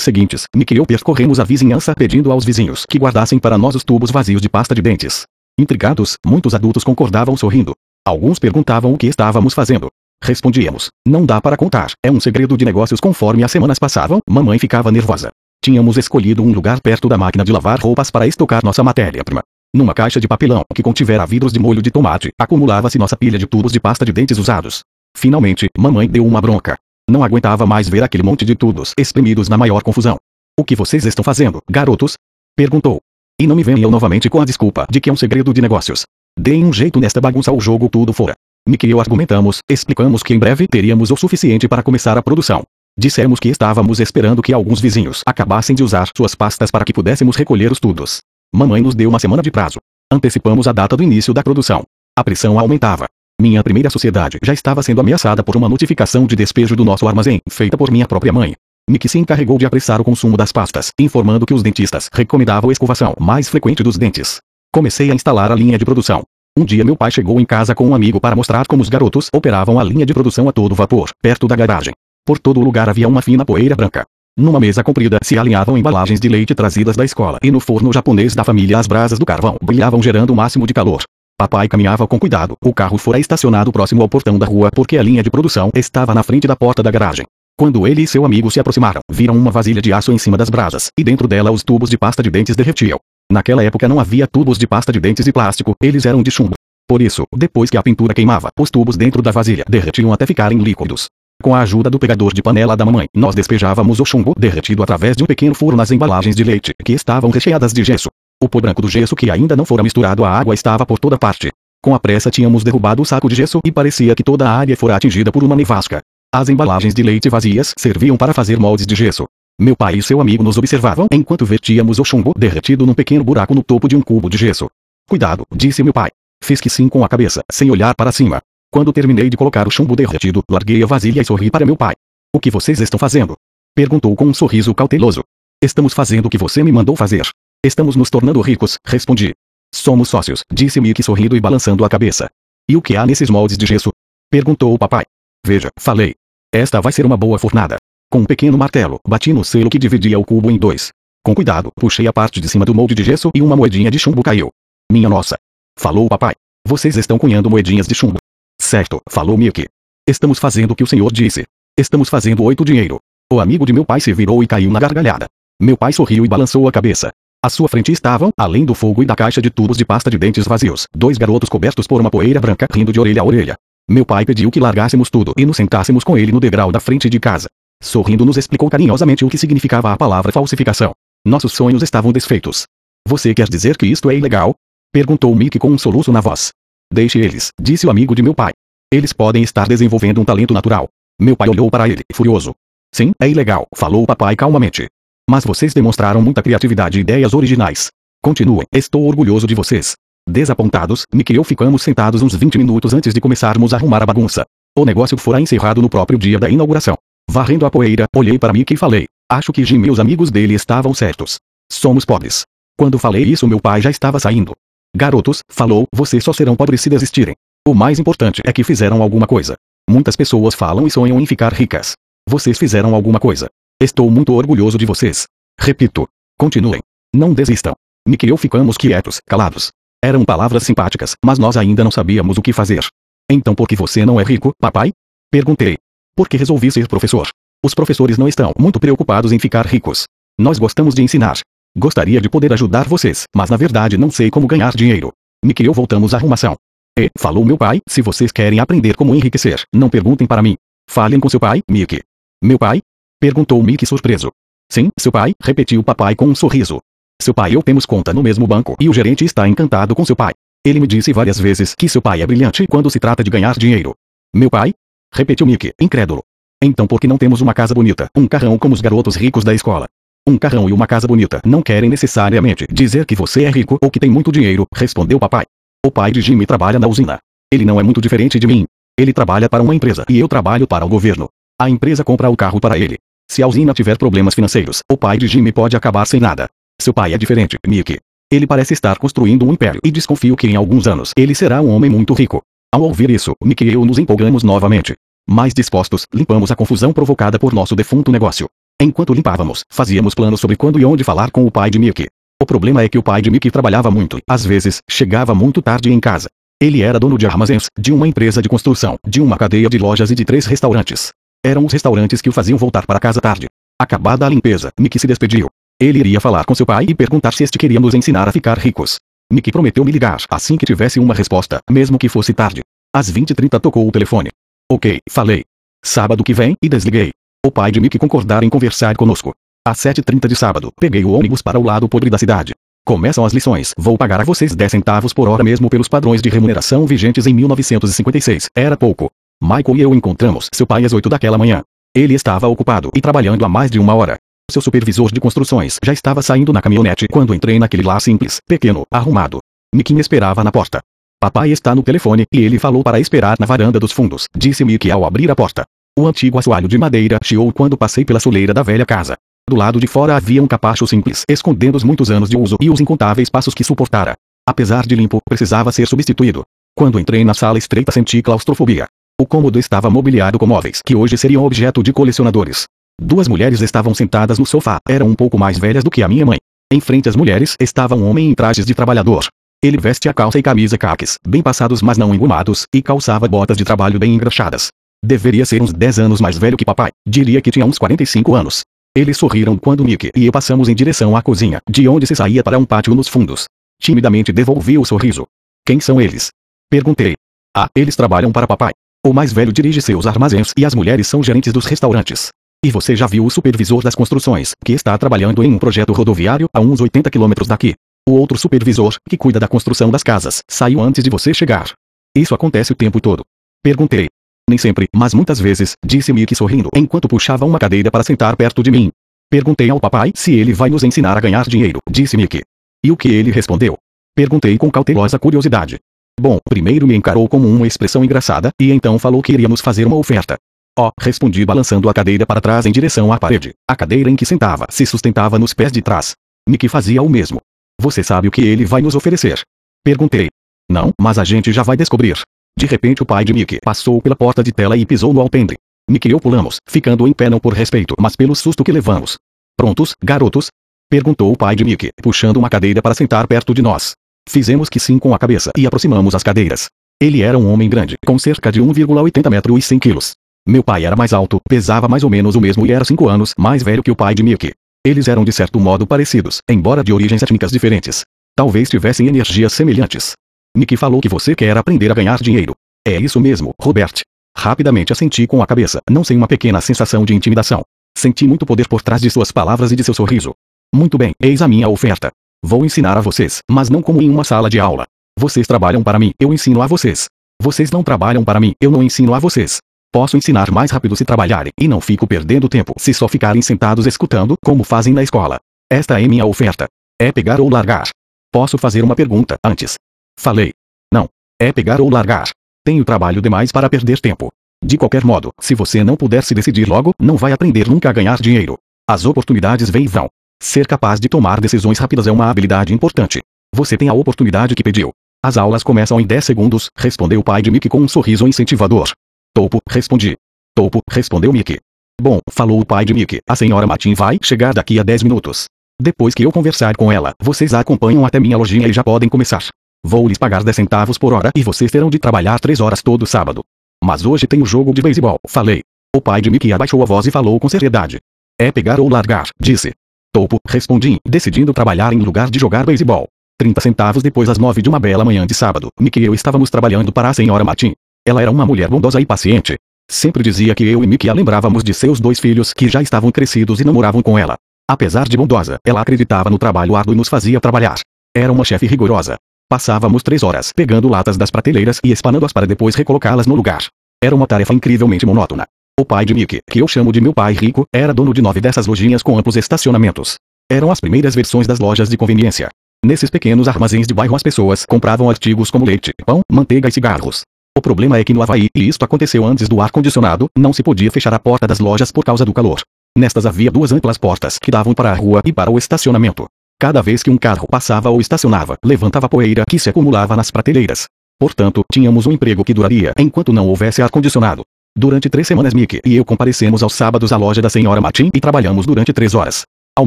seguintes, 0.00 0.44
Mickey 0.54 0.74
e 0.74 0.78
eu 0.78 0.86
percorremos 0.86 1.40
a 1.40 1.44
vizinhança 1.44 1.94
pedindo 1.94 2.30
aos 2.30 2.44
vizinhos 2.44 2.86
que 2.88 2.98
guardassem 2.98 3.38
para 3.38 3.58
nós 3.58 3.74
os 3.74 3.82
tubos 3.82 4.10
vazios 4.10 4.40
de 4.40 4.48
pasta 4.48 4.74
de 4.74 4.80
dentes. 4.80 5.24
Intrigados, 5.58 6.16
muitos 6.24 6.54
adultos 6.54 6.84
concordavam 6.84 7.36
sorrindo. 7.36 7.74
Alguns 8.06 8.38
perguntavam 8.38 8.92
o 8.92 8.96
que 8.96 9.06
estávamos 9.06 9.52
fazendo. 9.52 9.88
Respondíamos: 10.22 10.88
Não 11.06 11.26
dá 11.26 11.40
para 11.40 11.56
contar, 11.56 11.92
é 12.02 12.10
um 12.10 12.20
segredo 12.20 12.56
de 12.56 12.64
negócios. 12.64 13.00
Conforme 13.00 13.42
as 13.42 13.50
semanas 13.50 13.78
passavam, 13.78 14.20
mamãe 14.28 14.58
ficava 14.58 14.92
nervosa. 14.92 15.30
Tínhamos 15.62 15.96
escolhido 15.96 16.42
um 16.42 16.52
lugar 16.52 16.80
perto 16.80 17.08
da 17.08 17.18
máquina 17.18 17.44
de 17.44 17.52
lavar 17.52 17.80
roupas 17.80 18.10
para 18.10 18.26
estocar 18.26 18.64
nossa 18.64 18.84
matéria-prima. 18.84 19.42
Numa 19.74 19.94
caixa 19.94 20.20
de 20.20 20.28
papelão 20.28 20.62
que 20.72 20.82
contivera 20.82 21.26
vidros 21.26 21.52
de 21.52 21.58
molho 21.58 21.82
de 21.82 21.90
tomate, 21.90 22.30
acumulava-se 22.38 22.98
nossa 22.98 23.16
pilha 23.16 23.38
de 23.38 23.46
tubos 23.46 23.72
de 23.72 23.80
pasta 23.80 24.04
de 24.04 24.12
dentes 24.12 24.38
usados. 24.38 24.82
Finalmente, 25.16 25.68
mamãe 25.76 26.08
deu 26.08 26.24
uma 26.24 26.40
bronca. 26.40 26.76
Não 27.08 27.22
aguentava 27.22 27.66
mais 27.66 27.88
ver 27.88 28.02
aquele 28.02 28.22
monte 28.22 28.44
de 28.44 28.54
tubos 28.54 28.92
espremidos 28.98 29.48
na 29.48 29.58
maior 29.58 29.82
confusão. 29.82 30.16
O 30.58 30.64
que 30.64 30.74
vocês 30.74 31.04
estão 31.04 31.22
fazendo, 31.22 31.60
garotos? 31.70 32.14
Perguntou. 32.56 33.00
E 33.40 33.46
não 33.46 33.56
me 33.56 33.62
venham 33.62 33.90
novamente 33.90 34.30
com 34.30 34.40
a 34.40 34.44
desculpa 34.44 34.86
de 34.90 35.00
que 35.00 35.10
é 35.10 35.12
um 35.12 35.16
segredo 35.16 35.52
de 35.52 35.60
negócios. 35.60 36.04
Deem 36.38 36.64
um 36.64 36.72
jeito 36.72 36.98
nesta 37.00 37.20
bagunça 37.20 37.52
o 37.52 37.60
jogo 37.60 37.88
tudo 37.88 38.12
fora. 38.12 38.34
Mickey 38.66 38.86
e 38.86 38.90
eu 38.92 39.00
argumentamos, 39.00 39.58
explicamos 39.68 40.22
que 40.22 40.32
em 40.32 40.38
breve 40.38 40.66
teríamos 40.66 41.10
o 41.10 41.16
suficiente 41.16 41.68
para 41.68 41.82
começar 41.82 42.16
a 42.16 42.22
produção. 42.22 42.62
Dissemos 42.96 43.38
que 43.38 43.48
estávamos 43.48 44.00
esperando 44.00 44.40
que 44.40 44.52
alguns 44.52 44.80
vizinhos 44.80 45.22
acabassem 45.26 45.76
de 45.76 45.82
usar 45.82 46.08
suas 46.16 46.34
pastas 46.34 46.70
para 46.70 46.84
que 46.84 46.92
pudéssemos 46.92 47.36
recolher 47.36 47.70
os 47.70 47.80
tubos. 47.80 48.22
Mamãe 48.54 48.80
nos 48.80 48.94
deu 48.94 49.10
uma 49.10 49.18
semana 49.18 49.42
de 49.42 49.50
prazo. 49.50 49.78
Antecipamos 50.10 50.66
a 50.66 50.72
data 50.72 50.96
do 50.96 51.02
início 51.02 51.34
da 51.34 51.42
produção. 51.42 51.82
A 52.16 52.24
pressão 52.24 52.58
aumentava. 52.58 53.06
Minha 53.40 53.62
primeira 53.64 53.90
sociedade 53.90 54.38
já 54.42 54.52
estava 54.52 54.82
sendo 54.82 55.00
ameaçada 55.00 55.42
por 55.42 55.56
uma 55.56 55.68
notificação 55.68 56.24
de 56.24 56.36
despejo 56.36 56.76
do 56.76 56.84
nosso 56.84 57.06
armazém, 57.08 57.40
feita 57.48 57.76
por 57.76 57.90
minha 57.90 58.06
própria 58.06 58.32
mãe. 58.32 58.54
Mickey 58.88 59.08
se 59.08 59.18
encarregou 59.18 59.58
de 59.58 59.66
apressar 59.66 60.00
o 60.00 60.04
consumo 60.04 60.36
das 60.36 60.52
pastas, 60.52 60.92
informando 61.00 61.44
que 61.44 61.52
os 61.52 61.62
dentistas 61.62 62.08
recomendavam 62.12 62.70
a 62.70 62.72
escovação 62.72 63.14
mais 63.18 63.48
frequente 63.48 63.82
dos 63.82 63.98
dentes. 63.98 64.38
Comecei 64.72 65.10
a 65.10 65.14
instalar 65.14 65.50
a 65.50 65.54
linha 65.54 65.76
de 65.76 65.84
produção. 65.84 66.22
Um 66.56 66.64
dia 66.64 66.84
meu 66.84 66.96
pai 66.96 67.10
chegou 67.10 67.40
em 67.40 67.44
casa 67.44 67.74
com 67.74 67.88
um 67.88 67.94
amigo 67.94 68.20
para 68.20 68.36
mostrar 68.36 68.66
como 68.66 68.82
os 68.82 68.88
garotos 68.88 69.28
operavam 69.34 69.80
a 69.80 69.84
linha 69.84 70.06
de 70.06 70.14
produção 70.14 70.48
a 70.48 70.52
todo 70.52 70.74
vapor, 70.74 71.10
perto 71.20 71.48
da 71.48 71.56
garagem. 71.56 71.92
Por 72.24 72.38
todo 72.38 72.60
o 72.60 72.64
lugar 72.64 72.88
havia 72.88 73.08
uma 73.08 73.20
fina 73.20 73.44
poeira 73.44 73.74
branca. 73.74 74.04
Numa 74.38 74.60
mesa 74.60 74.84
comprida 74.84 75.18
se 75.22 75.38
alinhavam 75.38 75.76
embalagens 75.76 76.20
de 76.20 76.28
leite 76.28 76.54
trazidas 76.54 76.96
da 76.96 77.04
escola 77.04 77.38
e 77.42 77.50
no 77.50 77.58
forno 77.58 77.92
japonês 77.92 78.34
da 78.34 78.44
família 78.44 78.78
as 78.78 78.86
brasas 78.86 79.18
do 79.18 79.26
carvão 79.26 79.56
brilhavam 79.62 80.02
gerando 80.02 80.30
o 80.30 80.36
máximo 80.36 80.66
de 80.66 80.74
calor. 80.74 81.02
Papai 81.36 81.66
caminhava 81.66 82.06
com 82.06 82.16
cuidado. 82.16 82.56
O 82.64 82.72
carro 82.72 82.96
fora 82.96 83.18
estacionado 83.18 83.72
próximo 83.72 84.02
ao 84.02 84.08
portão 84.08 84.38
da 84.38 84.46
rua 84.46 84.70
porque 84.72 84.96
a 84.96 85.02
linha 85.02 85.20
de 85.20 85.30
produção 85.30 85.68
estava 85.74 86.14
na 86.14 86.22
frente 86.22 86.46
da 86.46 86.54
porta 86.54 86.80
da 86.80 86.92
garagem. 86.92 87.26
Quando 87.58 87.88
ele 87.88 88.02
e 88.02 88.06
seu 88.06 88.24
amigo 88.24 88.50
se 88.52 88.60
aproximaram, 88.60 89.00
viram 89.10 89.36
uma 89.36 89.50
vasilha 89.50 89.82
de 89.82 89.92
aço 89.92 90.12
em 90.12 90.18
cima 90.18 90.36
das 90.36 90.48
brasas, 90.48 90.88
e 90.98 91.02
dentro 91.02 91.26
dela 91.26 91.50
os 91.50 91.64
tubos 91.64 91.90
de 91.90 91.98
pasta 91.98 92.22
de 92.22 92.30
dentes 92.30 92.54
derretiam. 92.54 92.98
Naquela 93.30 93.64
época 93.64 93.88
não 93.88 93.98
havia 93.98 94.28
tubos 94.28 94.58
de 94.58 94.66
pasta 94.66 94.92
de 94.92 95.00
dentes 95.00 95.24
de 95.24 95.32
plástico, 95.32 95.74
eles 95.82 96.06
eram 96.06 96.22
de 96.22 96.30
chumbo. 96.30 96.54
Por 96.88 97.02
isso, 97.02 97.24
depois 97.36 97.68
que 97.68 97.76
a 97.76 97.82
pintura 97.82 98.14
queimava, 98.14 98.50
os 98.58 98.70
tubos 98.70 98.96
dentro 98.96 99.20
da 99.20 99.32
vasilha 99.32 99.64
derretiam 99.68 100.12
até 100.12 100.26
ficarem 100.26 100.58
líquidos. 100.58 101.06
Com 101.42 101.52
a 101.52 101.62
ajuda 101.62 101.90
do 101.90 101.98
pegador 101.98 102.32
de 102.32 102.42
panela 102.42 102.76
da 102.76 102.84
mamãe, 102.84 103.06
nós 103.14 103.34
despejávamos 103.34 103.98
o 103.98 104.04
chumbo 104.04 104.34
derretido 104.38 104.84
através 104.84 105.16
de 105.16 105.24
um 105.24 105.26
pequeno 105.26 105.54
furo 105.54 105.76
nas 105.76 105.90
embalagens 105.90 106.36
de 106.36 106.44
leite, 106.44 106.72
que 106.84 106.92
estavam 106.92 107.30
recheadas 107.30 107.72
de 107.72 107.82
gesso. 107.82 108.08
O 108.42 108.48
pó 108.48 108.60
branco 108.60 108.82
do 108.82 108.88
gesso 108.88 109.16
que 109.16 109.30
ainda 109.30 109.56
não 109.56 109.64
fora 109.64 109.82
misturado 109.82 110.24
à 110.24 110.30
água 110.30 110.54
estava 110.54 110.84
por 110.84 110.98
toda 110.98 111.18
parte. 111.18 111.50
Com 111.82 111.94
a 111.94 112.00
pressa 112.00 112.30
tínhamos 112.30 112.64
derrubado 112.64 113.02
o 113.02 113.04
saco 113.04 113.28
de 113.28 113.34
gesso 113.34 113.60
e 113.64 113.70
parecia 113.70 114.14
que 114.14 114.22
toda 114.22 114.48
a 114.48 114.52
área 114.52 114.76
fora 114.76 114.96
atingida 114.96 115.30
por 115.30 115.44
uma 115.44 115.56
nevasca. 115.56 116.00
As 116.34 116.48
embalagens 116.48 116.94
de 116.94 117.02
leite 117.02 117.28
vazias 117.28 117.72
serviam 117.78 118.16
para 118.16 118.32
fazer 118.32 118.58
moldes 118.58 118.86
de 118.86 118.94
gesso. 118.94 119.26
Meu 119.60 119.76
pai 119.76 119.96
e 119.96 120.02
seu 120.02 120.20
amigo 120.20 120.42
nos 120.42 120.58
observavam 120.58 121.06
enquanto 121.12 121.46
vertíamos 121.46 121.98
o 121.98 122.04
chumbo 122.04 122.32
derretido 122.36 122.84
num 122.84 122.94
pequeno 122.94 123.22
buraco 123.22 123.54
no 123.54 123.62
topo 123.62 123.86
de 123.86 123.94
um 123.94 124.02
cubo 124.02 124.28
de 124.28 124.36
gesso. 124.36 124.68
Cuidado, 125.08 125.46
disse 125.54 125.82
meu 125.82 125.92
pai. 125.92 126.10
Fiz 126.42 126.60
que 126.60 126.68
sim 126.68 126.88
com 126.88 127.04
a 127.04 127.08
cabeça, 127.08 127.42
sem 127.50 127.70
olhar 127.70 127.94
para 127.94 128.10
cima. 128.10 128.40
Quando 128.70 128.92
terminei 128.92 129.30
de 129.30 129.36
colocar 129.36 129.68
o 129.68 129.70
chumbo 129.70 129.94
derretido, 129.94 130.42
larguei 130.50 130.82
a 130.82 130.86
vasilha 130.86 131.20
e 131.20 131.24
sorri 131.24 131.50
para 131.50 131.64
meu 131.64 131.76
pai. 131.76 131.94
O 132.34 132.40
que 132.40 132.50
vocês 132.50 132.80
estão 132.80 132.98
fazendo? 132.98 133.36
Perguntou 133.74 134.16
com 134.16 134.24
um 134.24 134.34
sorriso 134.34 134.74
cauteloso. 134.74 135.22
Estamos 135.62 135.92
fazendo 135.92 136.26
o 136.26 136.30
que 136.30 136.36
você 136.36 136.62
me 136.62 136.72
mandou 136.72 136.96
fazer. 136.96 137.28
Estamos 137.64 137.96
nos 137.96 138.10
tornando 138.10 138.42
ricos, 138.42 138.78
respondi. 138.84 139.32
Somos 139.74 140.10
sócios, 140.10 140.44
disse 140.52 140.78
Mickey 140.82 141.02
sorrindo 141.02 141.34
e 141.34 141.40
balançando 141.40 141.82
a 141.82 141.88
cabeça. 141.88 142.28
E 142.68 142.76
o 142.76 142.82
que 142.82 142.94
há 142.94 143.06
nesses 143.06 143.30
moldes 143.30 143.56
de 143.56 143.64
gesso? 143.64 143.90
Perguntou 144.30 144.74
o 144.74 144.78
papai. 144.78 145.04
Veja, 145.46 145.70
falei. 145.80 146.12
Esta 146.52 146.82
vai 146.82 146.92
ser 146.92 147.06
uma 147.06 147.16
boa 147.16 147.38
fornada. 147.38 147.76
Com 148.12 148.18
um 148.18 148.24
pequeno 148.26 148.58
martelo, 148.58 149.00
bati 149.08 149.32
no 149.32 149.42
selo 149.42 149.70
que 149.70 149.78
dividia 149.78 150.18
o 150.18 150.24
cubo 150.26 150.50
em 150.50 150.58
dois. 150.58 150.90
Com 151.24 151.34
cuidado, 151.34 151.72
puxei 151.74 152.06
a 152.06 152.12
parte 152.12 152.38
de 152.38 152.50
cima 152.50 152.66
do 152.66 152.74
molde 152.74 152.94
de 152.94 153.02
gesso 153.02 153.30
e 153.34 153.40
uma 153.40 153.56
moedinha 153.56 153.90
de 153.90 153.98
chumbo 153.98 154.22
caiu. 154.22 154.50
Minha 154.92 155.08
nossa. 155.08 155.34
Falou 155.78 156.04
o 156.04 156.08
papai. 156.10 156.34
Vocês 156.68 156.98
estão 156.98 157.18
cunhando 157.18 157.48
moedinhas 157.48 157.88
de 157.88 157.94
chumbo. 157.94 158.18
Certo, 158.60 159.00
falou 159.08 159.38
Mickey. 159.38 159.64
Estamos 160.06 160.38
fazendo 160.38 160.72
o 160.72 160.76
que 160.76 160.84
o 160.84 160.86
senhor 160.86 161.10
disse. 161.10 161.44
Estamos 161.78 162.10
fazendo 162.10 162.44
oito 162.44 162.62
dinheiro. 162.62 162.98
O 163.32 163.40
amigo 163.40 163.64
de 163.64 163.72
meu 163.72 163.86
pai 163.86 164.02
se 164.02 164.12
virou 164.12 164.42
e 164.42 164.46
caiu 164.46 164.70
na 164.70 164.78
gargalhada. 164.78 165.28
Meu 165.58 165.78
pai 165.78 165.94
sorriu 165.94 166.26
e 166.26 166.28
balançou 166.28 166.68
a 166.68 166.72
cabeça. 166.72 167.10
À 167.44 167.50
sua 167.50 167.68
frente 167.68 167.92
estavam, 167.92 168.30
além 168.38 168.64
do 168.64 168.74
fogo 168.74 169.02
e 169.02 169.04
da 169.04 169.14
caixa 169.14 169.42
de 169.42 169.50
tubos 169.50 169.76
de 169.76 169.84
pasta 169.84 170.08
de 170.08 170.16
dentes 170.16 170.46
vazios, 170.46 170.86
dois 170.96 171.18
garotos 171.18 171.50
cobertos 171.50 171.86
por 171.86 172.00
uma 172.00 172.10
poeira 172.10 172.40
branca 172.40 172.66
rindo 172.72 172.90
de 172.90 172.98
orelha 172.98 173.20
a 173.20 173.24
orelha. 173.26 173.54
Meu 173.86 174.06
pai 174.06 174.24
pediu 174.24 174.50
que 174.50 174.58
largássemos 174.58 175.10
tudo 175.10 175.34
e 175.36 175.44
nos 175.44 175.58
sentássemos 175.58 176.02
com 176.02 176.16
ele 176.16 176.32
no 176.32 176.40
degrau 176.40 176.72
da 176.72 176.80
frente 176.80 177.10
de 177.10 177.20
casa. 177.20 177.48
Sorrindo 177.82 178.24
nos 178.24 178.38
explicou 178.38 178.70
carinhosamente 178.70 179.26
o 179.26 179.28
que 179.28 179.36
significava 179.36 179.92
a 179.92 179.96
palavra 179.98 180.32
falsificação. 180.32 180.92
Nossos 181.22 181.52
sonhos 181.52 181.82
estavam 181.82 182.12
desfeitos. 182.12 182.64
Você 183.06 183.34
quer 183.34 183.46
dizer 183.46 183.76
que 183.76 183.84
isto 183.84 184.08
é 184.08 184.16
ilegal? 184.16 184.54
Perguntou 184.90 185.34
Mickey 185.34 185.58
com 185.58 185.68
um 185.68 185.76
soluço 185.76 186.10
na 186.10 186.22
voz. 186.22 186.50
Deixe 186.90 187.18
eles, 187.18 187.50
disse 187.60 187.86
o 187.86 187.90
amigo 187.90 188.14
de 188.14 188.22
meu 188.22 188.34
pai. 188.34 188.54
Eles 188.90 189.12
podem 189.12 189.42
estar 189.42 189.68
desenvolvendo 189.68 190.18
um 190.18 190.24
talento 190.24 190.54
natural. 190.54 190.88
Meu 191.20 191.36
pai 191.36 191.50
olhou 191.50 191.70
para 191.70 191.90
ele, 191.90 192.04
furioso. 192.10 192.54
Sim, 192.90 193.12
é 193.20 193.28
ilegal, 193.28 193.66
falou 193.76 194.02
o 194.02 194.06
papai 194.06 194.34
calmamente. 194.34 194.88
Mas 195.28 195.44
vocês 195.44 195.72
demonstraram 195.72 196.20
muita 196.20 196.42
criatividade 196.42 196.98
e 196.98 197.00
ideias 197.00 197.32
originais. 197.32 197.88
Continuem, 198.22 198.66
estou 198.72 199.06
orgulhoso 199.06 199.46
de 199.46 199.54
vocês. 199.54 199.94
Desapontados, 200.28 201.04
Mickey 201.12 201.34
e 201.34 201.36
eu 201.36 201.44
ficamos 201.44 201.82
sentados 201.82 202.22
uns 202.22 202.34
20 202.34 202.58
minutos 202.58 202.94
antes 202.94 203.12
de 203.12 203.20
começarmos 203.20 203.72
a 203.72 203.76
arrumar 203.76 204.02
a 204.02 204.06
bagunça. 204.06 204.44
O 204.76 204.84
negócio 204.84 205.16
fora 205.16 205.40
encerrado 205.40 205.80
no 205.80 205.88
próprio 205.88 206.18
dia 206.18 206.38
da 206.38 206.48
inauguração. 206.48 206.96
Varrendo 207.30 207.64
a 207.64 207.70
poeira, 207.70 208.06
olhei 208.14 208.38
para 208.38 208.52
Mickey 208.52 208.74
e 208.74 208.76
falei: 208.76 209.06
Acho 209.30 209.52
que 209.52 209.64
Jim 209.64 209.82
e 209.84 209.90
os 209.90 210.00
amigos 210.00 210.30
dele 210.30 210.54
estavam 210.54 210.92
certos. 210.94 211.38
Somos 211.70 212.04
pobres. 212.04 212.44
Quando 212.76 212.98
falei 212.98 213.24
isso, 213.24 213.46
meu 213.46 213.60
pai 213.60 213.80
já 213.80 213.90
estava 213.90 214.20
saindo. 214.20 214.52
Garotos, 214.96 215.40
falou, 215.50 215.86
vocês 215.94 216.22
só 216.22 216.32
serão 216.32 216.56
pobres 216.56 216.80
se 216.80 216.90
desistirem. 216.90 217.34
O 217.66 217.74
mais 217.74 217.98
importante 217.98 218.42
é 218.44 218.52
que 218.52 218.62
fizeram 218.62 219.02
alguma 219.02 219.26
coisa. 219.26 219.54
Muitas 219.88 220.16
pessoas 220.16 220.54
falam 220.54 220.86
e 220.86 220.90
sonham 220.90 221.20
em 221.20 221.26
ficar 221.26 221.52
ricas. 221.52 221.92
Vocês 222.28 222.58
fizeram 222.58 222.94
alguma 222.94 223.18
coisa. 223.18 223.48
Estou 223.84 224.10
muito 224.10 224.32
orgulhoso 224.32 224.78
de 224.78 224.86
vocês. 224.86 225.26
Repito. 225.60 226.08
Continuem. 226.38 226.80
Não 227.14 227.34
desistam. 227.34 227.74
Mickey 228.08 228.26
e 228.26 228.30
eu 228.30 228.36
ficamos 228.38 228.78
quietos, 228.78 229.20
calados. 229.26 229.70
Eram 230.02 230.24
palavras 230.24 230.62
simpáticas, 230.62 231.14
mas 231.22 231.38
nós 231.38 231.54
ainda 231.54 231.84
não 231.84 231.90
sabíamos 231.90 232.38
o 232.38 232.42
que 232.42 232.50
fazer. 232.50 232.82
Então 233.30 233.54
por 233.54 233.68
que 233.68 233.76
você 233.76 234.06
não 234.06 234.18
é 234.18 234.24
rico, 234.24 234.54
papai? 234.58 234.90
Perguntei. 235.30 235.76
Porque 236.16 236.38
resolvi 236.38 236.70
ser 236.70 236.88
professor. 236.88 237.28
Os 237.62 237.74
professores 237.74 238.16
não 238.16 238.26
estão 238.26 238.54
muito 238.58 238.80
preocupados 238.80 239.32
em 239.32 239.38
ficar 239.38 239.66
ricos. 239.66 240.04
Nós 240.40 240.58
gostamos 240.58 240.94
de 240.94 241.02
ensinar. 241.02 241.36
Gostaria 241.76 242.22
de 242.22 242.30
poder 242.30 242.54
ajudar 242.54 242.88
vocês, 242.88 243.24
mas 243.36 243.50
na 243.50 243.58
verdade 243.58 243.98
não 243.98 244.10
sei 244.10 244.30
como 244.30 244.46
ganhar 244.46 244.74
dinheiro. 244.74 245.12
Mickey 245.44 245.62
e 245.62 245.66
eu 245.66 245.74
voltamos 245.74 246.14
à 246.14 246.16
arrumação. 246.16 246.56
E, 246.98 247.10
falou 247.18 247.44
meu 247.44 247.58
pai, 247.58 247.82
se 247.86 248.00
vocês 248.00 248.32
querem 248.32 248.60
aprender 248.60 248.96
como 248.96 249.14
enriquecer, 249.14 249.62
não 249.74 249.90
perguntem 249.90 250.26
para 250.26 250.42
mim. 250.42 250.56
Falem 250.88 251.20
com 251.20 251.28
seu 251.28 251.38
pai, 251.38 251.60
Mickey. 251.68 252.00
Meu 252.42 252.58
pai? 252.58 252.80
Perguntou 253.24 253.62
Mickey 253.62 253.86
surpreso. 253.86 254.30
Sim, 254.70 254.90
seu 255.00 255.10
pai, 255.10 255.34
repetiu 255.42 255.80
o 255.80 255.82
papai 255.82 256.14
com 256.14 256.26
um 256.26 256.34
sorriso. 256.34 256.78
Seu 257.22 257.32
pai 257.32 257.52
e 257.52 257.54
eu 257.54 257.62
temos 257.62 257.86
conta 257.86 258.12
no 258.12 258.22
mesmo 258.22 258.46
banco 258.46 258.76
e 258.78 258.86
o 258.86 258.92
gerente 258.92 259.24
está 259.24 259.48
encantado 259.48 259.94
com 259.94 260.04
seu 260.04 260.14
pai. 260.14 260.34
Ele 260.62 260.78
me 260.78 260.86
disse 260.86 261.10
várias 261.10 261.40
vezes 261.40 261.74
que 261.74 261.88
seu 261.88 262.02
pai 262.02 262.20
é 262.20 262.26
brilhante 262.26 262.66
quando 262.66 262.90
se 262.90 263.00
trata 263.00 263.24
de 263.24 263.30
ganhar 263.30 263.56
dinheiro. 263.56 263.94
Meu 264.36 264.50
pai? 264.50 264.74
Repetiu 265.10 265.46
Mickey, 265.46 265.72
incrédulo. 265.80 266.22
Então 266.62 266.86
por 266.86 267.00
que 267.00 267.08
não 267.08 267.16
temos 267.16 267.40
uma 267.40 267.54
casa 267.54 267.72
bonita, 267.72 268.10
um 268.14 268.26
carrão 268.26 268.58
como 268.58 268.74
os 268.74 268.82
garotos 268.82 269.16
ricos 269.16 269.42
da 269.42 269.54
escola? 269.54 269.86
Um 270.28 270.36
carrão 270.36 270.68
e 270.68 270.72
uma 270.74 270.86
casa 270.86 271.06
bonita 271.06 271.40
não 271.46 271.62
querem 271.62 271.88
necessariamente 271.88 272.66
dizer 272.70 273.06
que 273.06 273.16
você 273.16 273.44
é 273.44 273.50
rico 273.50 273.78
ou 273.82 273.90
que 273.90 273.98
tem 274.00 274.10
muito 274.10 274.30
dinheiro, 274.30 274.66
respondeu 274.74 275.18
papai. 275.18 275.46
O 275.82 275.90
pai 275.90 276.12
de 276.12 276.20
Jimmy 276.20 276.44
trabalha 276.44 276.78
na 276.78 276.86
usina. 276.86 277.18
Ele 277.50 277.64
não 277.64 277.80
é 277.80 277.82
muito 277.82 278.02
diferente 278.02 278.38
de 278.38 278.46
mim. 278.46 278.66
Ele 279.00 279.14
trabalha 279.14 279.48
para 279.48 279.62
uma 279.62 279.74
empresa 279.74 280.04
e 280.10 280.18
eu 280.18 280.28
trabalho 280.28 280.66
para 280.66 280.84
o 280.84 280.88
governo. 280.90 281.30
A 281.58 281.70
empresa 281.70 282.04
compra 282.04 282.28
o 282.28 282.36
carro 282.36 282.60
para 282.60 282.76
ele. 282.76 282.98
Se 283.34 283.42
a 283.42 283.48
usina 283.48 283.74
tiver 283.74 283.98
problemas 283.98 284.32
financeiros, 284.32 284.78
o 284.88 284.96
pai 284.96 285.18
de 285.18 285.26
Jimmy 285.26 285.50
pode 285.50 285.76
acabar 285.76 286.06
sem 286.06 286.20
nada. 286.20 286.48
Seu 286.80 286.94
pai 286.94 287.14
é 287.14 287.18
diferente, 287.18 287.58
Mickey. 287.66 287.98
Ele 288.30 288.46
parece 288.46 288.74
estar 288.74 288.96
construindo 288.96 289.44
um 289.44 289.52
império 289.52 289.80
e 289.82 289.90
desconfio 289.90 290.36
que 290.36 290.46
em 290.46 290.54
alguns 290.54 290.86
anos 290.86 291.10
ele 291.16 291.34
será 291.34 291.60
um 291.60 291.68
homem 291.68 291.90
muito 291.90 292.14
rico. 292.14 292.40
Ao 292.72 292.80
ouvir 292.80 293.10
isso, 293.10 293.34
Mickey 293.42 293.64
e 293.64 293.72
eu 293.72 293.84
nos 293.84 293.98
empolgamos 293.98 294.44
novamente. 294.44 294.94
Mais 295.28 295.52
dispostos, 295.52 296.06
limpamos 296.14 296.52
a 296.52 296.54
confusão 296.54 296.92
provocada 296.92 297.36
por 297.36 297.52
nosso 297.52 297.74
defunto 297.74 298.12
negócio. 298.12 298.46
Enquanto 298.80 299.12
limpávamos, 299.12 299.64
fazíamos 299.68 300.14
planos 300.14 300.40
sobre 300.40 300.54
quando 300.54 300.78
e 300.78 300.84
onde 300.84 301.02
falar 301.02 301.32
com 301.32 301.44
o 301.44 301.50
pai 301.50 301.70
de 301.70 301.78
Mickey. 301.80 302.06
O 302.40 302.46
problema 302.46 302.84
é 302.84 302.88
que 302.88 302.98
o 302.98 303.02
pai 303.02 303.20
de 303.20 303.32
Mickey 303.32 303.50
trabalhava 303.50 303.90
muito 303.90 304.18
às 304.30 304.46
vezes, 304.46 304.78
chegava 304.88 305.34
muito 305.34 305.60
tarde 305.60 305.92
em 305.92 305.98
casa. 305.98 306.28
Ele 306.62 306.82
era 306.82 307.00
dono 307.00 307.18
de 307.18 307.26
armazéns, 307.26 307.66
de 307.76 307.92
uma 307.92 308.06
empresa 308.06 308.40
de 308.40 308.48
construção, 308.48 308.94
de 309.04 309.20
uma 309.20 309.36
cadeia 309.36 309.68
de 309.68 309.76
lojas 309.76 310.12
e 310.12 310.14
de 310.14 310.24
três 310.24 310.46
restaurantes. 310.46 311.12
Eram 311.44 311.66
os 311.66 311.72
restaurantes 311.74 312.22
que 312.22 312.28
o 312.30 312.32
faziam 312.32 312.56
voltar 312.56 312.86
para 312.86 312.98
casa 312.98 313.20
tarde. 313.20 313.48
Acabada 313.78 314.24
a 314.24 314.28
limpeza, 314.30 314.70
Mickey 314.80 314.98
se 314.98 315.06
despediu. 315.06 315.48
Ele 315.78 315.98
iria 315.98 316.18
falar 316.18 316.46
com 316.46 316.54
seu 316.54 316.64
pai 316.64 316.86
e 316.88 316.94
perguntar 316.94 317.34
se 317.34 317.44
este 317.44 317.58
queria 317.58 317.78
nos 317.78 317.92
ensinar 317.92 318.26
a 318.26 318.32
ficar 318.32 318.58
ricos. 318.58 318.98
Mickey 319.30 319.52
prometeu 319.52 319.84
me 319.84 319.92
ligar 319.92 320.16
assim 320.30 320.56
que 320.56 320.64
tivesse 320.64 320.98
uma 320.98 321.12
resposta, 321.12 321.60
mesmo 321.70 321.98
que 321.98 322.08
fosse 322.08 322.32
tarde. 322.32 322.62
Às 322.94 323.12
20h30 323.12 323.60
tocou 323.60 323.86
o 323.86 323.92
telefone. 323.92 324.30
Ok, 324.72 325.00
falei. 325.10 325.44
Sábado 325.84 326.24
que 326.24 326.32
vem, 326.32 326.56
e 326.62 326.68
desliguei. 326.68 327.10
O 327.44 327.50
pai 327.50 327.70
de 327.70 327.78
Mickey 327.78 327.98
concordara 327.98 328.46
em 328.46 328.48
conversar 328.48 328.96
conosco. 328.96 329.34
Às 329.66 329.76
7h30 329.78 330.26
de 330.26 330.36
sábado, 330.36 330.72
peguei 330.80 331.04
o 331.04 331.10
ônibus 331.10 331.42
para 331.42 331.58
o 331.58 331.62
lado 331.62 331.86
podre 331.90 332.08
da 332.08 332.16
cidade. 332.16 332.54
Começam 332.86 333.24
as 333.24 333.34
lições. 333.34 333.74
Vou 333.76 333.98
pagar 333.98 334.20
a 334.20 334.24
vocês 334.24 334.54
10 334.54 334.70
centavos 334.70 335.12
por 335.12 335.28
hora 335.28 335.44
mesmo 335.44 335.68
pelos 335.68 335.88
padrões 335.88 336.22
de 336.22 336.30
remuneração 336.30 336.86
vigentes 336.86 337.26
em 337.26 337.34
1956. 337.34 338.48
Era 338.56 338.78
pouco. 338.78 339.10
Michael 339.42 339.76
e 339.76 339.80
eu 339.80 339.94
encontramos 339.94 340.48
seu 340.54 340.66
pai 340.66 340.84
às 340.84 340.92
8 340.92 341.08
daquela 341.08 341.36
manhã. 341.36 341.62
Ele 341.94 342.14
estava 342.14 342.48
ocupado 342.48 342.90
e 342.94 343.00
trabalhando 343.00 343.44
há 343.44 343.48
mais 343.48 343.70
de 343.70 343.78
uma 343.78 343.94
hora. 343.94 344.16
Seu 344.50 344.60
supervisor 344.60 345.12
de 345.12 345.20
construções 345.20 345.78
já 345.84 345.92
estava 345.92 346.22
saindo 346.22 346.52
na 346.52 346.60
caminhonete 346.60 347.06
quando 347.08 347.34
entrei 347.34 347.58
naquele 347.58 347.82
lá 347.82 347.98
simples, 348.00 348.40
pequeno, 348.46 348.84
arrumado. 348.90 349.38
Mickey 349.74 349.94
me 349.94 350.00
esperava 350.00 350.44
na 350.44 350.52
porta. 350.52 350.80
Papai 351.20 351.50
está 351.50 351.74
no 351.74 351.82
telefone 351.82 352.26
e 352.32 352.38
ele 352.38 352.58
falou 352.58 352.82
para 352.82 353.00
esperar 353.00 353.36
na 353.40 353.46
varanda 353.46 353.80
dos 353.80 353.92
fundos, 353.92 354.26
disse 354.36 354.64
Mickey 354.64 354.90
ao 354.90 355.04
abrir 355.04 355.30
a 355.30 355.34
porta. 355.34 355.64
O 355.98 356.06
antigo 356.06 356.38
assoalho 356.38 356.68
de 356.68 356.76
madeira 356.76 357.18
chiou 357.22 357.52
quando 357.52 357.76
passei 357.76 358.04
pela 358.04 358.20
soleira 358.20 358.52
da 358.52 358.62
velha 358.62 358.84
casa. 358.84 359.16
Do 359.48 359.56
lado 359.56 359.78
de 359.78 359.86
fora 359.86 360.16
havia 360.16 360.42
um 360.42 360.46
capacho 360.46 360.86
simples, 360.86 361.22
escondendo 361.28 361.76
os 361.76 361.84
muitos 361.84 362.10
anos 362.10 362.28
de 362.28 362.36
uso 362.36 362.56
e 362.60 362.68
os 362.68 362.80
incontáveis 362.80 363.30
passos 363.30 363.54
que 363.54 363.62
suportara. 363.62 364.14
Apesar 364.46 364.86
de 364.86 364.94
limpo, 364.94 365.20
precisava 365.26 365.70
ser 365.70 365.86
substituído. 365.86 366.44
Quando 366.76 366.98
entrei 366.98 367.24
na 367.24 367.34
sala 367.34 367.56
estreita 367.56 367.92
senti 367.92 368.20
claustrofobia. 368.20 368.86
O 369.20 369.26
cômodo 369.26 369.60
estava 369.60 369.88
mobiliado 369.88 370.40
com 370.40 370.46
móveis 370.46 370.82
que 370.84 370.96
hoje 370.96 371.16
seriam 371.16 371.44
objeto 371.44 371.84
de 371.84 371.92
colecionadores. 371.92 372.64
Duas 373.00 373.28
mulheres 373.28 373.60
estavam 373.60 373.94
sentadas 373.94 374.40
no 374.40 374.46
sofá. 374.46 374.78
Eram 374.88 375.06
um 375.06 375.14
pouco 375.14 375.38
mais 375.38 375.56
velhas 375.56 375.84
do 375.84 375.90
que 375.90 376.02
a 376.02 376.08
minha 376.08 376.26
mãe. 376.26 376.38
Em 376.72 376.80
frente 376.80 377.08
às 377.08 377.14
mulheres 377.14 377.54
estava 377.60 377.94
um 377.94 378.08
homem 378.10 378.28
em 378.28 378.34
trajes 378.34 378.66
de 378.66 378.74
trabalhador. 378.74 379.24
Ele 379.62 379.78
veste 379.78 380.08
a 380.08 380.12
calça 380.12 380.36
e 380.36 380.42
camisa 380.42 380.76
caques, 380.76 381.16
bem 381.26 381.42
passados 381.42 381.80
mas 381.80 381.96
não 381.96 382.12
engomados, 382.12 382.66
e 382.74 382.82
calçava 382.82 383.28
botas 383.28 383.56
de 383.56 383.64
trabalho 383.64 384.00
bem 384.00 384.14
engraxadas. 384.14 384.66
Deveria 385.02 385.46
ser 385.46 385.62
uns 385.62 385.72
10 385.72 386.00
anos 386.00 386.20
mais 386.20 386.36
velho 386.36 386.56
que 386.56 386.64
papai. 386.64 386.90
Diria 387.08 387.40
que 387.40 387.52
tinha 387.52 387.64
uns 387.64 387.78
45 387.78 388.34
anos. 388.34 388.62
Eles 388.96 389.16
sorriram 389.16 389.56
quando 389.56 389.84
Nick 389.84 390.10
e 390.16 390.26
eu 390.26 390.32
passamos 390.32 390.68
em 390.68 390.74
direção 390.74 391.16
à 391.16 391.22
cozinha, 391.22 391.60
de 391.70 391.86
onde 391.86 392.04
se 392.04 392.16
saía 392.16 392.42
para 392.42 392.58
um 392.58 392.64
pátio 392.64 392.92
nos 392.96 393.06
fundos. 393.06 393.44
Timidamente 393.80 394.32
devolvi 394.32 394.76
o 394.76 394.84
sorriso. 394.84 395.24
Quem 395.64 395.78
são 395.78 396.00
eles? 396.00 396.30
Perguntei. 396.68 397.14
Ah, 397.56 397.68
eles 397.76 397.94
trabalham 397.94 398.32
para 398.32 398.48
papai. 398.48 398.72
O 399.06 399.12
mais 399.12 399.34
velho 399.34 399.52
dirige 399.52 399.82
seus 399.82 400.06
armazéns 400.06 400.52
e 400.56 400.64
as 400.64 400.74
mulheres 400.74 401.06
são 401.06 401.22
gerentes 401.22 401.52
dos 401.52 401.66
restaurantes. 401.66 402.28
E 402.64 402.70
você 402.70 402.96
já 402.96 403.06
viu 403.06 403.26
o 403.26 403.30
supervisor 403.30 403.82
das 403.82 403.94
construções, 403.94 404.52
que 404.64 404.72
está 404.72 404.96
trabalhando 404.96 405.44
em 405.44 405.52
um 405.52 405.58
projeto 405.58 405.92
rodoviário 405.92 406.48
a 406.54 406.58
uns 406.58 406.80
80 406.80 407.10
quilômetros 407.10 407.46
daqui. 407.46 407.74
O 408.08 408.12
outro 408.12 408.38
supervisor, 408.38 408.96
que 409.06 409.18
cuida 409.18 409.38
da 409.38 409.46
construção 409.46 409.90
das 409.90 410.02
casas, 410.02 410.42
saiu 410.48 410.80
antes 410.80 411.04
de 411.04 411.10
você 411.10 411.34
chegar. 411.34 411.72
Isso 412.16 412.34
acontece 412.34 412.72
o 412.72 412.74
tempo 412.74 412.98
todo. 412.98 413.22
Perguntei. 413.62 414.08
Nem 414.48 414.56
sempre, 414.56 414.88
mas 414.96 415.12
muitas 415.12 415.38
vezes, 415.38 415.74
disse 415.84 416.10
Mickey 416.10 416.34
sorrindo 416.34 416.70
enquanto 416.74 417.06
puxava 417.06 417.44
uma 417.44 417.58
cadeira 417.58 417.90
para 417.90 418.04
sentar 418.04 418.34
perto 418.36 418.62
de 418.62 418.70
mim. 418.70 418.90
Perguntei 419.30 419.68
ao 419.68 419.80
papai 419.80 420.12
se 420.14 420.32
ele 420.32 420.54
vai 420.54 420.70
nos 420.70 420.82
ensinar 420.82 421.14
a 421.18 421.20
ganhar 421.20 421.46
dinheiro, 421.46 421.78
disse 421.90 422.16
Mickey. 422.16 422.40
E 422.82 422.90
o 422.90 422.96
que 422.96 423.08
ele 423.08 423.30
respondeu? 423.30 423.76
Perguntei 424.14 424.56
com 424.56 424.70
cautelosa 424.70 425.18
curiosidade. 425.18 425.78
Bom, 426.20 426.38
primeiro 426.48 426.86
me 426.86 426.94
encarou 426.94 427.28
como 427.28 427.48
uma 427.48 427.66
expressão 427.66 428.04
engraçada, 428.04 428.50
e 428.60 428.70
então 428.70 428.98
falou 428.98 429.22
que 429.22 429.32
iria 429.32 429.48
nos 429.48 429.60
fazer 429.60 429.86
uma 429.86 429.96
oferta. 429.96 430.36
Oh, 430.78 430.90
respondi 431.00 431.44
balançando 431.44 431.88
a 431.88 431.94
cadeira 431.94 432.26
para 432.26 432.40
trás 432.40 432.66
em 432.66 432.72
direção 432.72 433.12
à 433.12 433.18
parede. 433.18 433.52
A 433.68 433.76
cadeira 433.76 434.10
em 434.10 434.16
que 434.16 434.26
sentava 434.26 434.66
se 434.70 434.84
sustentava 434.84 435.38
nos 435.38 435.54
pés 435.54 435.70
de 435.70 435.80
trás. 435.80 436.14
Mickey 436.48 436.68
fazia 436.68 437.02
o 437.02 437.08
mesmo. 437.08 437.40
Você 437.80 438.02
sabe 438.02 438.28
o 438.28 438.30
que 438.30 438.42
ele 438.42 438.64
vai 438.64 438.82
nos 438.82 438.94
oferecer? 438.94 439.40
Perguntei. 439.84 440.28
Não, 440.70 440.90
mas 441.00 441.18
a 441.18 441.24
gente 441.24 441.52
já 441.52 441.62
vai 441.62 441.76
descobrir. 441.76 442.18
De 442.58 442.66
repente 442.66 443.02
o 443.02 443.06
pai 443.06 443.24
de 443.24 443.32
Mickey 443.32 443.58
passou 443.62 444.00
pela 444.00 444.16
porta 444.16 444.42
de 444.42 444.52
tela 444.52 444.76
e 444.76 444.86
pisou 444.86 445.12
no 445.12 445.20
alpendre. 445.20 445.56
Mickey 445.88 446.08
e 446.08 446.12
eu 446.12 446.20
pulamos, 446.20 446.56
ficando 446.68 447.06
em 447.06 447.12
pé 447.12 447.28
não 447.28 447.38
por 447.38 447.52
respeito, 447.52 447.94
mas 448.00 448.16
pelo 448.16 448.34
susto 448.34 448.64
que 448.64 448.72
levamos. 448.72 449.16
Prontos, 449.56 449.94
garotos? 450.02 450.48
Perguntou 450.88 451.32
o 451.32 451.36
pai 451.36 451.54
de 451.54 451.64
Mickey, 451.64 451.90
puxando 452.02 452.36
uma 452.36 452.48
cadeira 452.48 452.80
para 452.80 452.94
sentar 452.94 453.26
perto 453.26 453.52
de 453.52 453.62
nós. 453.62 453.94
Fizemos 454.28 454.68
que 454.68 454.80
sim 454.80 454.98
com 454.98 455.14
a 455.14 455.18
cabeça 455.18 455.50
e 455.56 455.66
aproximamos 455.66 456.14
as 456.14 456.22
cadeiras. 456.22 456.68
Ele 457.00 457.22
era 457.22 457.38
um 457.38 457.52
homem 457.52 457.68
grande, 457.68 457.96
com 458.04 458.18
cerca 458.18 458.50
de 458.50 458.62
1,80 458.62 459.30
metros 459.30 459.58
e 459.58 459.62
100 459.62 459.78
quilos. 459.78 460.12
Meu 460.46 460.62
pai 460.62 460.84
era 460.84 460.96
mais 460.96 461.12
alto, 461.12 461.40
pesava 461.48 461.88
mais 461.88 462.04
ou 462.04 462.10
menos 462.10 462.34
o 462.34 462.40
mesmo 462.40 462.66
e 462.66 462.72
era 462.72 462.84
cinco 462.84 463.08
anos 463.08 463.32
mais 463.38 463.62
velho 463.62 463.82
que 463.82 463.90
o 463.90 463.96
pai 463.96 464.14
de 464.14 464.22
Mickey. 464.22 464.52
Eles 464.86 465.08
eram 465.08 465.24
de 465.24 465.32
certo 465.32 465.58
modo 465.58 465.86
parecidos, 465.86 466.40
embora 466.48 466.84
de 466.84 466.92
origens 466.92 467.22
étnicas 467.22 467.50
diferentes. 467.50 468.02
Talvez 468.36 468.68
tivessem 468.68 469.06
energias 469.06 469.52
semelhantes. 469.52 470.12
Mickey 470.56 470.76
falou 470.76 471.00
que 471.00 471.08
você 471.08 471.34
quer 471.34 471.56
aprender 471.56 471.90
a 471.90 471.94
ganhar 471.94 472.20
dinheiro. 472.20 472.52
É 472.86 472.96
isso 472.96 473.20
mesmo, 473.20 473.54
Robert. 473.60 473.94
Rapidamente 474.36 474.92
assenti 474.92 475.26
com 475.26 475.42
a 475.42 475.46
cabeça, 475.46 475.80
não 475.88 476.04
sem 476.04 476.16
uma 476.16 476.28
pequena 476.28 476.60
sensação 476.60 477.04
de 477.04 477.14
intimidação. 477.14 477.62
Senti 477.96 478.26
muito 478.26 478.44
poder 478.44 478.68
por 478.68 478.82
trás 478.82 479.00
de 479.00 479.08
suas 479.08 479.32
palavras 479.32 479.72
e 479.72 479.76
de 479.76 479.84
seu 479.84 479.94
sorriso. 479.94 480.34
Muito 480.74 480.98
bem, 480.98 481.14
eis 481.20 481.40
a 481.40 481.48
minha 481.48 481.68
oferta. 481.68 482.10
Vou 482.46 482.62
ensinar 482.62 482.98
a 482.98 483.00
vocês, 483.00 483.38
mas 483.50 483.70
não 483.70 483.80
como 483.80 484.02
em 484.02 484.10
uma 484.10 484.22
sala 484.22 484.50
de 484.50 484.60
aula. 484.60 484.84
Vocês 485.18 485.46
trabalham 485.46 485.82
para 485.82 485.98
mim, 485.98 486.12
eu 486.20 486.30
ensino 486.30 486.60
a 486.60 486.66
vocês. 486.66 487.06
Vocês 487.40 487.70
não 487.70 487.82
trabalham 487.82 488.22
para 488.22 488.38
mim, 488.38 488.52
eu 488.60 488.70
não 488.70 488.82
ensino 488.82 489.14
a 489.14 489.18
vocês. 489.18 489.60
Posso 489.90 490.14
ensinar 490.18 490.50
mais 490.50 490.70
rápido 490.70 490.94
se 490.94 491.06
trabalharem, 491.06 491.50
e 491.58 491.66
não 491.66 491.80
fico 491.80 492.06
perdendo 492.06 492.46
tempo 492.46 492.74
se 492.76 492.92
só 492.92 493.08
ficarem 493.08 493.40
sentados 493.40 493.86
escutando, 493.86 494.34
como 494.44 494.62
fazem 494.62 494.92
na 494.92 495.02
escola. 495.02 495.38
Esta 495.72 495.98
é 495.98 496.06
minha 496.06 496.26
oferta. 496.26 496.66
É 497.00 497.10
pegar 497.10 497.40
ou 497.40 497.48
largar. 497.48 497.88
Posso 498.30 498.58
fazer 498.58 498.84
uma 498.84 498.94
pergunta 498.94 499.36
antes? 499.42 499.76
Falei. 500.20 500.52
Não. 500.92 501.08
É 501.40 501.50
pegar 501.50 501.80
ou 501.80 501.88
largar. 501.88 502.28
Tenho 502.62 502.84
trabalho 502.84 503.22
demais 503.22 503.52
para 503.52 503.70
perder 503.70 504.00
tempo. 504.00 504.30
De 504.62 504.76
qualquer 504.76 505.02
modo, 505.02 505.30
se 505.40 505.54
você 505.54 505.82
não 505.82 505.96
puder 505.96 506.22
se 506.22 506.34
decidir 506.34 506.68
logo, 506.68 506.92
não 507.00 507.16
vai 507.16 507.32
aprender 507.32 507.70
nunca 507.70 507.88
a 507.88 507.92
ganhar 507.94 508.20
dinheiro. 508.20 508.58
As 508.86 509.06
oportunidades 509.06 509.70
vêm 509.70 509.84
e 509.84 509.88
vão. 509.88 510.10
Ser 510.44 510.66
capaz 510.66 511.00
de 511.00 511.08
tomar 511.08 511.40
decisões 511.40 511.78
rápidas 511.78 512.06
é 512.06 512.12
uma 512.12 512.28
habilidade 512.28 512.74
importante. 512.74 513.22
Você 513.56 513.78
tem 513.78 513.88
a 513.88 513.94
oportunidade 513.94 514.54
que 514.54 514.62
pediu. 514.62 514.92
As 515.24 515.38
aulas 515.38 515.62
começam 515.62 515.98
em 515.98 516.06
10 516.06 516.22
segundos, 516.22 516.68
respondeu 516.76 517.18
o 517.18 517.24
pai 517.24 517.40
de 517.40 517.50
Mickey 517.50 517.70
com 517.70 517.80
um 517.80 517.88
sorriso 517.88 518.28
incentivador. 518.28 518.92
Topo, 519.34 519.58
respondi. 519.66 520.16
Topo, 520.54 520.82
respondeu 520.88 521.32
Mickey. 521.32 521.58
Bom, 521.98 522.20
falou 522.30 522.60
o 522.60 522.66
pai 522.66 522.84
de 522.84 522.92
Mickey, 522.92 523.20
a 523.26 523.34
senhora 523.34 523.66
Martin 523.66 523.94
vai 523.94 524.18
chegar 524.22 524.52
daqui 524.52 524.78
a 524.78 524.82
10 524.82 525.04
minutos. 525.04 525.46
Depois 525.80 526.12
que 526.12 526.26
eu 526.26 526.30
conversar 526.30 526.76
com 526.76 526.92
ela, 526.92 527.14
vocês 527.18 527.54
a 527.54 527.60
acompanham 527.60 528.04
até 528.04 528.20
minha 528.20 528.36
lojinha 528.36 528.68
e 528.68 528.72
já 528.72 528.84
podem 528.84 529.08
começar. 529.08 529.48
Vou 529.82 530.06
lhes 530.06 530.18
pagar 530.18 530.44
10 530.44 530.54
centavos 530.54 530.98
por 530.98 531.14
hora 531.14 531.30
e 531.34 531.42
vocês 531.42 531.70
terão 531.70 531.88
de 531.88 531.98
trabalhar 531.98 532.38
3 532.38 532.60
horas 532.60 532.82
todo 532.82 533.06
sábado. 533.06 533.42
Mas 533.82 534.04
hoje 534.04 534.26
tem 534.26 534.42
o 534.42 534.46
jogo 534.46 534.74
de 534.74 534.82
beisebol, 534.82 535.18
falei. 535.26 535.62
O 535.96 536.02
pai 536.02 536.20
de 536.20 536.28
Mickey 536.28 536.52
abaixou 536.52 536.82
a 536.82 536.84
voz 536.84 537.06
e 537.06 537.10
falou 537.10 537.40
com 537.40 537.48
seriedade. 537.48 537.96
É 538.38 538.52
pegar 538.52 538.78
ou 538.78 538.90
largar, 538.90 539.28
disse. 539.40 539.72
Topo, 540.14 540.38
respondi, 540.46 541.00
decidindo 541.04 541.52
trabalhar 541.52 541.92
em 541.92 541.98
lugar 541.98 542.30
de 542.30 542.38
jogar 542.38 542.64
beisebol. 542.64 543.08
30 543.36 543.60
centavos 543.60 544.00
depois 544.00 544.28
das 544.28 544.38
nove 544.38 544.62
de 544.62 544.68
uma 544.68 544.78
bela 544.78 545.04
manhã 545.04 545.26
de 545.26 545.34
sábado, 545.34 545.70
Mickey 545.80 546.02
e 546.02 546.04
eu 546.04 546.14
estávamos 546.14 546.50
trabalhando 546.50 546.92
para 546.92 547.08
a 547.08 547.12
senhora 547.12 547.42
Martin. 547.42 547.72
Ela 548.06 548.22
era 548.22 548.30
uma 548.30 548.46
mulher 548.46 548.68
bondosa 548.68 549.00
e 549.00 549.04
paciente. 549.04 549.56
Sempre 549.90 550.22
dizia 550.22 550.54
que 550.54 550.62
eu 550.62 550.84
e 550.84 550.86
Mickey 550.86 551.08
a 551.08 551.12
lembrávamos 551.12 551.64
de 551.64 551.74
seus 551.74 551.98
dois 551.98 552.20
filhos 552.20 552.52
que 552.52 552.68
já 552.68 552.80
estavam 552.80 553.10
crescidos 553.10 553.58
e 553.58 553.64
namoravam 553.64 554.02
com 554.02 554.16
ela. 554.16 554.36
Apesar 554.70 555.08
de 555.08 555.16
bondosa, 555.16 555.58
ela 555.66 555.80
acreditava 555.80 556.30
no 556.30 556.38
trabalho 556.38 556.76
árduo 556.76 556.94
e 556.94 556.96
nos 556.96 557.08
fazia 557.08 557.40
trabalhar. 557.40 557.80
Era 558.16 558.32
uma 558.32 558.44
chefe 558.44 558.68
rigorosa. 558.68 559.16
Passávamos 559.50 560.04
três 560.04 560.22
horas 560.22 560.52
pegando 560.52 560.88
latas 560.88 561.16
das 561.16 561.32
prateleiras 561.32 561.80
e 561.82 561.90
espanando-as 561.90 562.32
para 562.32 562.46
depois 562.46 562.76
recolocá-las 562.76 563.26
no 563.26 563.34
lugar. 563.34 563.64
Era 564.00 564.14
uma 564.14 564.28
tarefa 564.28 564.54
incrivelmente 564.54 565.04
monótona. 565.04 565.44
O 565.76 565.84
pai 565.84 566.04
de 566.04 566.14
Mickey, 566.14 566.38
que 566.48 566.60
eu 566.62 566.68
chamo 566.68 566.92
de 566.92 567.00
meu 567.00 567.12
pai 567.12 567.32
rico, 567.32 567.66
era 567.74 567.92
dono 567.92 568.14
de 568.14 568.22
nove 568.22 568.40
dessas 568.40 568.64
lojinhas 568.64 569.02
com 569.02 569.18
amplos 569.18 569.34
estacionamentos. 569.34 570.14
Eram 570.48 570.70
as 570.70 570.78
primeiras 570.78 571.16
versões 571.16 571.48
das 571.48 571.58
lojas 571.58 571.88
de 571.88 571.96
conveniência. 571.96 572.48
Nesses 572.86 573.10
pequenos 573.10 573.48
armazéns 573.48 573.84
de 573.84 573.92
bairro 573.92 574.14
as 574.14 574.22
pessoas 574.22 574.64
compravam 574.64 575.10
artigos 575.10 575.50
como 575.50 575.66
leite, 575.66 575.92
pão, 576.06 576.20
manteiga 576.30 576.68
e 576.68 576.72
cigarros. 576.72 577.22
O 577.58 577.60
problema 577.60 577.98
é 577.98 578.04
que 578.04 578.14
no 578.14 578.22
Havaí, 578.22 578.46
e 578.56 578.68
isto 578.68 578.84
aconteceu 578.84 579.24
antes 579.24 579.48
do 579.48 579.60
ar-condicionado, 579.60 580.28
não 580.38 580.52
se 580.52 580.62
podia 580.62 580.92
fechar 580.92 581.12
a 581.12 581.18
porta 581.18 581.44
das 581.44 581.58
lojas 581.58 581.90
por 581.90 582.04
causa 582.04 582.24
do 582.24 582.32
calor. 582.32 582.60
Nestas 582.96 583.26
havia 583.26 583.50
duas 583.50 583.72
amplas 583.72 583.98
portas 583.98 584.38
que 584.38 584.52
davam 584.52 584.74
para 584.74 584.92
a 584.92 584.94
rua 584.94 585.22
e 585.24 585.32
para 585.32 585.50
o 585.50 585.58
estacionamento. 585.58 586.26
Cada 586.60 586.82
vez 586.82 587.02
que 587.02 587.10
um 587.10 587.18
carro 587.18 587.48
passava 587.48 587.90
ou 587.90 588.00
estacionava, 588.00 588.56
levantava 588.64 589.08
poeira 589.08 589.42
que 589.48 589.58
se 589.58 589.70
acumulava 589.70 590.14
nas 590.14 590.30
prateleiras. 590.30 590.84
Portanto, 591.18 591.64
tínhamos 591.72 592.06
um 592.06 592.12
emprego 592.12 592.44
que 592.44 592.54
duraria 592.54 592.92
enquanto 592.96 593.32
não 593.32 593.48
houvesse 593.48 593.82
ar-condicionado. 593.82 594.42
Durante 594.76 595.08
três 595.08 595.28
semanas 595.28 595.54
Mickey 595.54 595.80
e 595.84 595.94
eu 595.94 596.04
comparecemos 596.04 596.60
aos 596.60 596.74
sábados 596.74 597.12
à 597.12 597.16
loja 597.16 597.40
da 597.40 597.48
senhora 597.48 597.80
Martin 597.80 598.10
e 598.12 598.20
trabalhamos 598.20 598.66
durante 598.66 598.92
três 598.92 599.14
horas. 599.14 599.42
Ao 599.78 599.86